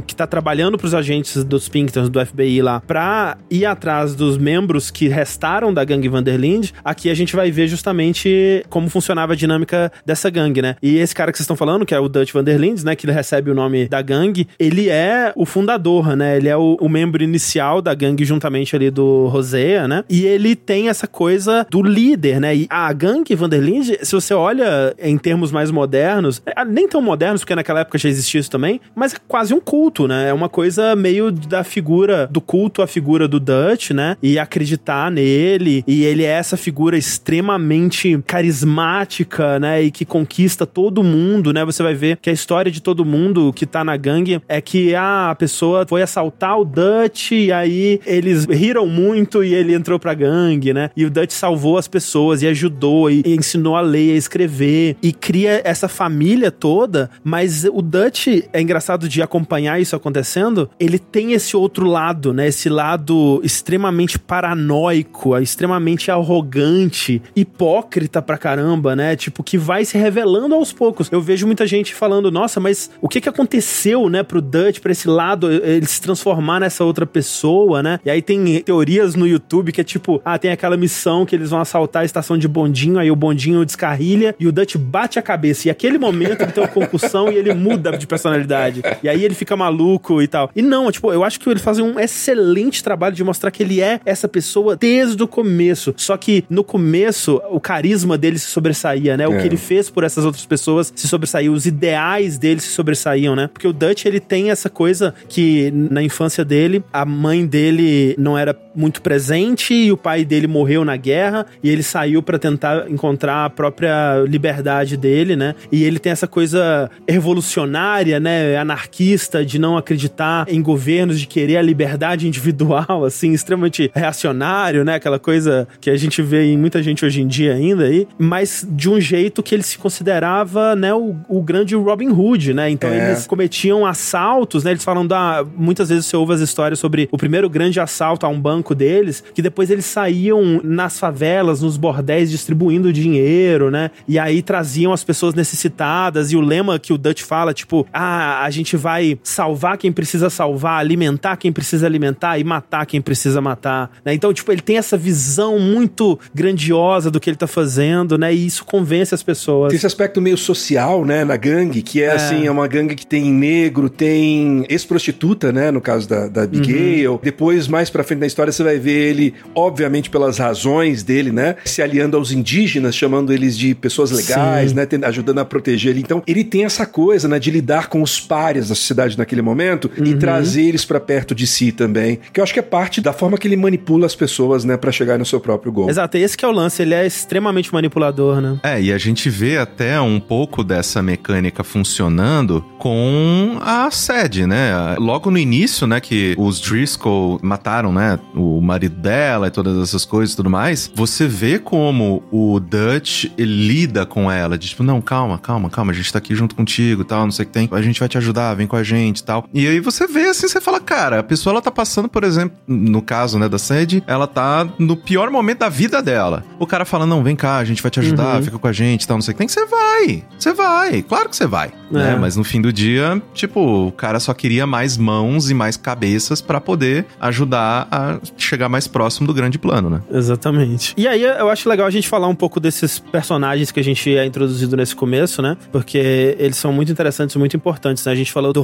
Que 0.00 0.14
tá 0.14 0.26
trabalhando 0.26 0.78
pros 0.78 0.94
agentes 0.94 1.44
dos 1.44 1.68
Pinkertons, 1.68 2.08
do 2.08 2.24
FBI 2.24 2.62
lá, 2.62 2.80
pra 2.80 3.36
ir 3.50 3.66
atrás 3.66 4.14
dos 4.14 4.38
membros 4.38 4.90
que 4.90 5.08
restaram 5.08 5.72
da 5.72 5.84
gangue 5.84 6.08
Vanderlinde, 6.08 6.72
aqui 6.84 7.10
a 7.10 7.14
gente 7.14 7.34
vai 7.34 7.50
ver 7.50 7.66
justamente 7.68 8.64
como 8.68 8.88
funcionava 8.88 9.32
a 9.32 9.36
dinâmica 9.36 9.92
dessa 10.04 10.30
gangue, 10.30 10.62
né? 10.62 10.76
E 10.82 10.98
esse 10.98 11.14
cara 11.14 11.32
que 11.32 11.38
vocês 11.38 11.44
estão 11.44 11.56
falando, 11.56 11.84
que 11.84 11.94
é 11.94 11.98
o 11.98 12.08
Dutch 12.08 12.32
Vanderlinde, 12.32 12.84
né, 12.84 12.94
que 12.94 13.06
ele 13.06 13.12
recebe 13.12 13.50
o 13.50 13.54
nome 13.54 13.88
da 13.88 14.00
gangue, 14.00 14.48
ele 14.58 14.88
é 14.88 15.32
o 15.36 15.44
fundador, 15.44 16.16
né? 16.16 16.36
Ele 16.36 16.48
é 16.48 16.56
o, 16.56 16.76
o 16.80 16.88
membro 16.88 17.22
inicial 17.22 17.82
da 17.82 17.94
gangue 17.94 18.24
juntamente 18.24 18.74
ali 18.76 18.90
do 18.90 19.26
Rosea, 19.26 19.88
né? 19.88 20.04
E 20.08 20.24
ele 20.24 20.54
tem 20.54 20.88
essa 20.88 21.06
coisa 21.06 21.66
do 21.70 21.82
líder, 21.82 22.40
né? 22.40 22.54
E 22.54 22.66
a 22.70 22.92
gangue 22.92 23.34
Vanderlinde, 23.34 23.98
se 24.02 24.12
você 24.12 24.34
olha 24.34 24.94
em 24.98 25.18
termos 25.18 25.50
mais 25.50 25.70
modernos, 25.70 26.42
é, 26.46 26.64
nem 26.64 26.88
tão 26.88 27.00
modernos, 27.00 27.42
porque 27.42 27.54
naquela 27.54 27.80
época 27.80 27.98
já 27.98 28.08
existia 28.08 28.40
isso 28.40 28.50
também, 28.50 28.80
mas 28.94 29.14
é 29.14 29.16
quase 29.26 29.54
um 29.54 29.60
culto, 29.72 30.06
né? 30.06 30.28
É 30.28 30.34
uma 30.34 30.50
coisa 30.50 30.94
meio 30.94 31.32
da 31.32 31.64
figura 31.64 32.28
do 32.30 32.42
culto 32.42 32.82
à 32.82 32.86
figura 32.86 33.26
do 33.26 33.40
Dutch, 33.40 33.92
né? 33.92 34.18
E 34.22 34.38
acreditar 34.38 35.10
nele. 35.10 35.82
E 35.86 36.04
ele 36.04 36.24
é 36.24 36.30
essa 36.30 36.58
figura 36.58 36.94
extremamente 36.94 38.22
carismática, 38.26 39.58
né? 39.58 39.82
E 39.82 39.90
que 39.90 40.04
conquista 40.04 40.66
todo 40.66 41.02
mundo, 41.02 41.54
né? 41.54 41.64
Você 41.64 41.82
vai 41.82 41.94
ver 41.94 42.18
que 42.20 42.28
a 42.28 42.34
história 42.34 42.70
de 42.70 42.82
todo 42.82 43.02
mundo 43.02 43.50
que 43.50 43.64
tá 43.64 43.82
na 43.82 43.96
gangue 43.96 44.42
é 44.46 44.60
que 44.60 44.94
ah, 44.94 45.30
a 45.30 45.34
pessoa 45.34 45.86
foi 45.88 46.02
assaltar 46.02 46.60
o 46.60 46.66
Dutch 46.66 47.30
e 47.32 47.50
aí 47.50 47.98
eles 48.04 48.44
riram 48.44 48.86
muito 48.86 49.42
e 49.42 49.54
ele 49.54 49.72
entrou 49.72 49.98
pra 49.98 50.12
gangue, 50.12 50.74
né? 50.74 50.90
E 50.94 51.06
o 51.06 51.10
Dutch 51.10 51.32
salvou 51.32 51.78
as 51.78 51.88
pessoas 51.88 52.42
e 52.42 52.46
ajudou 52.46 53.10
e, 53.10 53.22
e 53.24 53.34
ensinou 53.34 53.74
a 53.74 53.80
ler, 53.80 54.12
a 54.12 54.18
escrever 54.18 54.98
e 55.02 55.14
cria 55.14 55.62
essa 55.64 55.88
família 55.88 56.50
toda, 56.50 57.08
mas 57.24 57.64
o 57.64 57.80
Dutch 57.80 58.26
é 58.52 58.60
engraçado 58.60 59.08
de 59.08 59.22
acompanhar 59.22 59.61
isso 59.80 59.96
acontecendo, 59.96 60.68
ele 60.78 60.98
tem 60.98 61.32
esse 61.32 61.56
outro 61.56 61.86
lado, 61.86 62.32
né? 62.32 62.48
Esse 62.48 62.68
lado 62.68 63.40
extremamente 63.42 64.18
paranoico, 64.18 65.36
extremamente 65.38 66.10
arrogante, 66.10 67.22
hipócrita 67.34 68.20
pra 68.22 68.38
caramba, 68.38 68.94
né? 68.94 69.16
Tipo, 69.16 69.42
que 69.42 69.58
vai 69.58 69.84
se 69.84 69.98
revelando 69.98 70.54
aos 70.54 70.72
poucos. 70.72 71.08
Eu 71.10 71.20
vejo 71.20 71.46
muita 71.46 71.66
gente 71.66 71.94
falando, 71.94 72.30
nossa, 72.30 72.60
mas 72.60 72.90
o 73.00 73.08
que 73.08 73.20
que 73.20 73.28
aconteceu, 73.28 74.08
né, 74.08 74.22
pro 74.22 74.40
Dutch, 74.40 74.80
pra 74.80 74.92
esse 74.92 75.08
lado, 75.08 75.50
ele 75.50 75.86
se 75.86 76.00
transformar 76.00 76.60
nessa 76.60 76.84
outra 76.84 77.06
pessoa, 77.06 77.82
né? 77.82 78.00
E 78.04 78.10
aí 78.10 78.22
tem 78.22 78.60
teorias 78.62 79.14
no 79.14 79.26
YouTube 79.26 79.72
que 79.72 79.80
é 79.80 79.84
tipo, 79.84 80.20
ah, 80.24 80.38
tem 80.38 80.50
aquela 80.50 80.76
missão 80.76 81.24
que 81.24 81.34
eles 81.34 81.50
vão 81.50 81.60
assaltar 81.60 82.02
a 82.02 82.04
estação 82.04 82.36
de 82.36 82.48
bondinho, 82.48 82.98
aí 82.98 83.10
o 83.10 83.16
bondinho 83.16 83.64
descarrilha 83.64 84.34
e 84.38 84.46
o 84.46 84.52
Dutch 84.52 84.76
bate 84.76 85.18
a 85.18 85.22
cabeça. 85.22 85.68
E 85.68 85.70
aquele 85.70 85.98
momento 85.98 86.42
ele 86.42 86.52
tem 86.52 86.62
uma 86.62 86.68
concussão 86.68 87.30
e 87.30 87.36
ele 87.36 87.54
muda 87.54 87.96
de 87.96 88.06
personalidade. 88.06 88.82
E 89.02 89.08
aí 89.08 89.24
ele 89.24 89.34
fica 89.43 89.57
maluco 89.57 90.22
e 90.22 90.28
tal. 90.28 90.51
E 90.55 90.62
não, 90.62 90.90
tipo, 90.90 91.12
eu 91.12 91.24
acho 91.24 91.38
que 91.40 91.49
ele 91.49 91.59
faz 91.59 91.78
um 91.78 91.99
excelente 91.99 92.82
trabalho 92.82 93.14
de 93.14 93.24
mostrar 93.24 93.51
que 93.51 93.62
ele 93.62 93.80
é 93.80 94.01
essa 94.07 94.28
pessoa 94.28 94.76
desde 94.76 95.20
o 95.22 95.26
começo. 95.28 95.93
Só 95.97 96.16
que 96.16 96.45
no 96.49 96.62
começo, 96.62 97.40
o 97.51 97.59
carisma 97.61 98.16
dele 98.16 98.38
se 98.38 98.47
sobressaía, 98.47 99.16
né? 99.16 99.26
O 99.26 99.32
É. 99.34 99.38
que 99.40 99.47
ele 99.49 99.57
fez 99.57 99.90
por 99.90 100.05
essas 100.05 100.24
outras 100.24 100.47
pessoas 100.47 100.93
se 100.95 101.09
sobressaía, 101.09 101.51
os 101.51 101.66
ideais 101.66 102.38
dele 102.38 102.61
se 102.61 102.68
sobressaíam, 102.68 103.34
né? 103.34 103.49
Porque 103.53 103.66
o 103.66 103.72
Dutch, 103.72 104.05
ele 104.05 104.20
tem 104.20 104.51
essa 104.51 104.70
coisa 104.70 105.14
que 105.28 105.70
na 105.72 106.03
infância 106.03 106.45
dele, 106.45 106.84
a 106.93 107.05
mãe 107.05 107.45
dele 107.47 108.14
não 108.18 108.38
era 108.38 108.57
muito 108.74 109.03
presente 109.03 109.74
e 109.74 109.93
o 109.93 109.97
pai 109.97 110.24
dele 110.24 110.47
morreu 110.47 110.84
na 110.84 110.97
guerra 110.97 111.47
e 111.62 111.68
ele 111.68 111.82
saiu 111.82 112.22
pra 112.22 112.38
tentar 112.38 112.88
encontrar 112.90 113.45
a 113.45 113.51
própria 113.51 114.24
liberdade 114.26 114.97
dele, 114.97 115.36
né? 115.36 115.55
E 115.70 115.84
ele 115.84 115.99
tem 115.99 116.12
essa 116.12 116.26
coisa 116.26 116.90
revolucionária, 117.09 118.18
né? 118.20 118.57
Anarquista 118.57 119.31
de 119.40 119.58
não 119.58 119.76
acreditar 119.76 120.44
em 120.48 120.60
governos, 120.60 121.18
de 121.18 121.26
querer 121.26 121.56
a 121.56 121.62
liberdade 121.62 122.26
individual, 122.28 123.04
assim, 123.04 123.32
extremamente 123.32 123.90
reacionário, 123.94 124.84
né? 124.84 124.96
Aquela 124.96 125.18
coisa 125.18 125.66
que 125.80 125.88
a 125.90 125.96
gente 125.96 126.20
vê 126.22 126.44
em 126.52 126.58
muita 126.58 126.82
gente 126.82 127.04
hoje 127.04 127.20
em 127.22 127.26
dia 127.26 127.54
ainda 127.54 127.84
aí, 127.84 128.06
mas 128.18 128.66
de 128.70 128.90
um 128.90 129.00
jeito 129.00 129.42
que 129.42 129.54
ele 129.54 129.62
se 129.62 129.78
considerava, 129.78 130.74
né, 130.76 130.92
o, 130.92 131.14
o 131.28 131.42
grande 131.42 131.74
Robin 131.74 132.08
Hood, 132.10 132.52
né? 132.52 132.68
Então 132.70 132.90
É. 132.90 133.08
eles 133.10 133.26
cometiam 133.26 133.86
assaltos, 133.86 134.64
né? 134.64 134.72
Eles 134.72 134.84
falam 134.84 135.06
da. 135.06 135.44
Muitas 135.56 135.88
vezes 135.88 136.06
você 136.06 136.16
ouve 136.16 136.34
as 136.34 136.40
histórias 136.40 136.78
sobre 136.78 137.08
o 137.10 137.16
primeiro 137.16 137.48
grande 137.48 137.80
assalto 137.80 138.26
a 138.26 138.28
um 138.28 138.40
banco 138.40 138.74
deles, 138.74 139.22
que 139.34 139.40
depois 139.42 139.70
eles 139.70 139.84
saíam 139.84 140.60
nas 140.62 140.98
favelas, 140.98 141.62
nos 141.62 141.76
bordéis, 141.76 142.30
distribuindo 142.30 142.92
dinheiro, 142.92 143.70
né? 143.70 143.90
E 144.06 144.18
aí 144.18 144.42
traziam 144.42 144.92
as 144.92 145.04
pessoas 145.04 145.34
necessitadas. 145.34 146.32
E 146.32 146.36
o 146.36 146.40
lema 146.40 146.78
que 146.78 146.92
o 146.92 146.98
Dutch 146.98 147.22
fala, 147.22 147.52
tipo, 147.54 147.86
ah, 147.92 148.42
a 148.44 148.50
gente 148.50 148.76
vai 148.76 149.18
salvar 149.22 149.78
quem 149.78 149.92
precisa 149.92 150.28
salvar, 150.28 150.80
alimentar 150.80 151.36
quem 151.36 151.52
precisa 151.52 151.86
alimentar 151.86 152.38
e 152.38 152.44
matar 152.44 152.86
quem 152.86 153.00
precisa 153.00 153.40
matar, 153.40 153.90
né? 154.04 154.14
Então, 154.14 154.32
tipo, 154.32 154.50
ele 154.50 154.60
tem 154.60 154.76
essa 154.76 154.96
visão 154.96 155.58
muito 155.58 156.18
grandiosa 156.34 157.10
do 157.10 157.20
que 157.20 157.30
ele 157.30 157.36
tá 157.36 157.46
fazendo, 157.46 158.18
né? 158.18 158.34
E 158.34 158.46
isso 158.46 158.64
convence 158.64 159.14
as 159.14 159.22
pessoas. 159.22 159.68
Tem 159.68 159.76
esse 159.76 159.86
aspecto 159.86 160.20
meio 160.20 160.36
social, 160.36 161.04
né, 161.04 161.24
na 161.24 161.36
gangue, 161.36 161.82
que 161.82 162.02
é, 162.02 162.12
assim, 162.12 162.46
é 162.46 162.50
uma 162.50 162.66
gangue 162.66 162.94
que 162.94 163.06
tem 163.06 163.30
negro, 163.32 163.88
tem 163.88 164.64
ex-prostituta, 164.68 165.52
né, 165.52 165.70
no 165.70 165.80
caso 165.80 166.08
da, 166.08 166.28
da 166.28 166.42
Abigail. 166.42 167.20
Depois, 167.22 167.68
mais 167.68 167.90
pra 167.90 168.02
frente 168.02 168.20
na 168.20 168.26
história, 168.26 168.52
você 168.52 168.62
vai 168.62 168.78
ver 168.78 169.10
ele, 169.10 169.34
obviamente 169.54 170.10
pelas 170.10 170.38
razões 170.38 171.02
dele, 171.02 171.32
né, 171.32 171.56
se 171.64 171.82
aliando 171.82 172.16
aos 172.16 172.32
indígenas, 172.32 172.94
chamando 172.94 173.32
eles 173.32 173.56
de 173.56 173.74
pessoas 173.74 174.10
legais, 174.10 174.70
Sim. 174.70 174.76
né, 174.76 174.86
ajudando 175.04 175.38
a 175.38 175.44
proteger 175.44 175.92
ele. 175.92 176.00
Então, 176.00 176.22
ele 176.26 176.44
tem 176.44 176.64
essa 176.64 176.86
coisa, 176.86 177.28
né, 177.28 177.38
de 177.38 177.50
lidar 177.50 177.88
com 177.88 178.02
os 178.02 178.20
párias 178.20 178.68
da 178.68 178.74
sociedade 178.74 179.11
naquele 179.16 179.42
momento 179.42 179.90
e 180.04 180.14
trazer 180.14 180.62
eles 180.62 180.84
pra 180.84 181.00
perto 181.00 181.34
de 181.34 181.46
si 181.46 181.72
também, 181.72 182.18
que 182.32 182.40
eu 182.40 182.44
acho 182.44 182.52
que 182.52 182.58
é 182.58 182.62
parte 182.62 183.00
da 183.00 183.12
forma 183.12 183.36
que 183.36 183.46
ele 183.46 183.56
manipula 183.56 184.06
as 184.06 184.14
pessoas, 184.14 184.64
né, 184.64 184.76
pra 184.76 184.92
chegar 184.92 185.18
no 185.18 185.26
seu 185.26 185.40
próprio 185.40 185.72
gol. 185.72 185.90
Exato, 185.90 186.16
esse 186.16 186.36
que 186.36 186.44
é 186.44 186.48
o 186.48 186.52
lance, 186.52 186.82
ele 186.82 186.94
é 186.94 187.06
extremamente 187.06 187.72
manipulador, 187.72 188.40
né? 188.40 188.58
É, 188.62 188.80
e 188.80 188.92
a 188.92 188.98
gente 188.98 189.28
vê 189.28 189.58
até 189.58 190.00
um 190.00 190.20
pouco 190.20 190.64
dessa 190.64 191.02
mecânica 191.02 191.64
funcionando 191.64 192.64
com 192.78 193.58
a 193.60 193.90
sede, 193.90 194.46
né? 194.46 194.96
Logo 194.98 195.30
no 195.30 195.38
início, 195.38 195.86
né, 195.86 196.00
que 196.00 196.34
os 196.38 196.60
Driscoll 196.60 197.38
mataram, 197.42 197.92
né, 197.92 198.18
o 198.34 198.60
marido 198.60 198.96
dela 198.96 199.48
e 199.48 199.50
todas 199.50 199.78
essas 199.82 200.04
coisas 200.04 200.34
e 200.34 200.36
tudo 200.36 200.50
mais, 200.50 200.90
você 200.94 201.26
vê 201.26 201.58
como 201.58 202.22
o 202.30 202.60
Dutch 202.60 203.26
lida 203.38 204.06
com 204.06 204.30
ela, 204.30 204.56
de 204.58 204.68
tipo, 204.68 204.82
não, 204.82 205.00
calma, 205.00 205.38
calma, 205.38 205.68
calma, 205.70 205.92
a 205.92 205.94
gente 205.94 206.12
tá 206.12 206.18
aqui 206.18 206.34
junto 206.34 206.54
contigo, 206.54 207.04
tal, 207.04 207.24
não 207.24 207.30
sei 207.30 207.44
o 207.44 207.46
que 207.46 207.52
tem, 207.52 207.68
a 207.70 207.82
gente 207.82 208.00
vai 208.00 208.08
te 208.08 208.18
ajudar, 208.18 208.54
vem 208.54 208.66
com 208.66 208.76
a 208.76 208.82
gente 208.82 209.01
e 209.09 209.24
tal. 209.24 209.46
E 209.53 209.66
aí 209.66 209.80
você 209.80 210.07
vê 210.07 210.28
assim, 210.28 210.48
você 210.48 210.61
fala, 210.61 210.80
cara, 210.80 211.20
a 211.20 211.22
pessoa 211.22 211.53
ela 211.53 211.62
tá 211.62 211.70
passando, 211.70 212.09
por 212.09 212.24
exemplo, 212.24 212.57
no 212.66 213.03
caso, 213.03 213.38
né, 213.38 213.48
da 213.48 213.59
sede, 213.59 214.03
ela 214.07 214.26
tá 214.26 214.68
no 214.78 214.96
pior 214.96 215.30
momento 215.30 215.59
da 215.59 215.68
vida 215.68 216.03
dela. 216.03 216.44
O 216.59 216.66
cara 216.66 216.84
fala, 216.84 217.07
não, 217.07 217.22
vem 217.22 217.36
cá, 217.36 217.59
a 217.59 217.64
gente 217.64 217.82
vai 217.82 217.90
te 217.90 218.00
ajudar, 218.00 218.42
fica 218.42 218.59
com 218.59 218.68
a 218.68 218.72
gente, 218.72 219.07
tal, 219.07 219.16
não 219.16 219.22
sei 219.22 219.32
o 219.32 219.34
que 219.34 219.38
tem, 219.38 219.48
você 219.48 219.66
vai, 219.66 220.24
você 220.38 220.53
vai, 220.53 221.03
claro 221.03 221.28
que 221.28 221.36
você 221.36 221.46
vai, 221.46 221.72
né? 221.90 222.16
Mas 222.20 222.36
no 222.36 222.44
fim 222.44 222.61
do 222.61 222.72
dia, 222.72 223.20
tipo, 223.34 223.86
o 223.88 223.92
cara 223.92 224.20
só 224.20 224.32
queria 224.34 224.66
mais 224.66 224.96
mãos 224.96 225.50
e 225.50 225.55
mais 225.55 225.76
cabeças 225.76 226.40
pra 226.40 226.61
poder 226.61 227.07
ajudar 227.20 227.88
a 227.90 228.18
chegar 228.36 228.68
mais 228.68 228.86
próximo 228.86 229.26
do 229.26 229.34
grande 229.34 229.59
plano, 229.59 229.90
né? 229.90 230.03
Exatamente. 230.11 230.94
E 230.96 231.07
aí 231.09 231.22
eu 231.22 231.48
acho 231.48 231.68
legal 231.68 231.86
a 231.86 231.90
gente 231.90 232.09
falar 232.09 232.28
um 232.28 232.34
pouco 232.34 232.61
desses 232.61 232.98
personagens 232.98 233.70
que 233.70 233.80
a 233.80 233.84
gente 233.84 234.14
é 234.16 234.24
introduzido 234.24 234.76
nesse 234.76 234.94
começo, 234.94 235.42
né? 235.42 235.57
Porque 235.70 236.36
eles 236.38 236.57
são 236.57 236.72
muito 236.72 236.92
interessantes, 236.92 237.36
muito 237.36 237.57
importantes. 237.57 238.05
Né? 238.05 238.12
A 238.12 238.14
gente 238.14 238.32
falou 238.32 238.53
do 238.53 238.61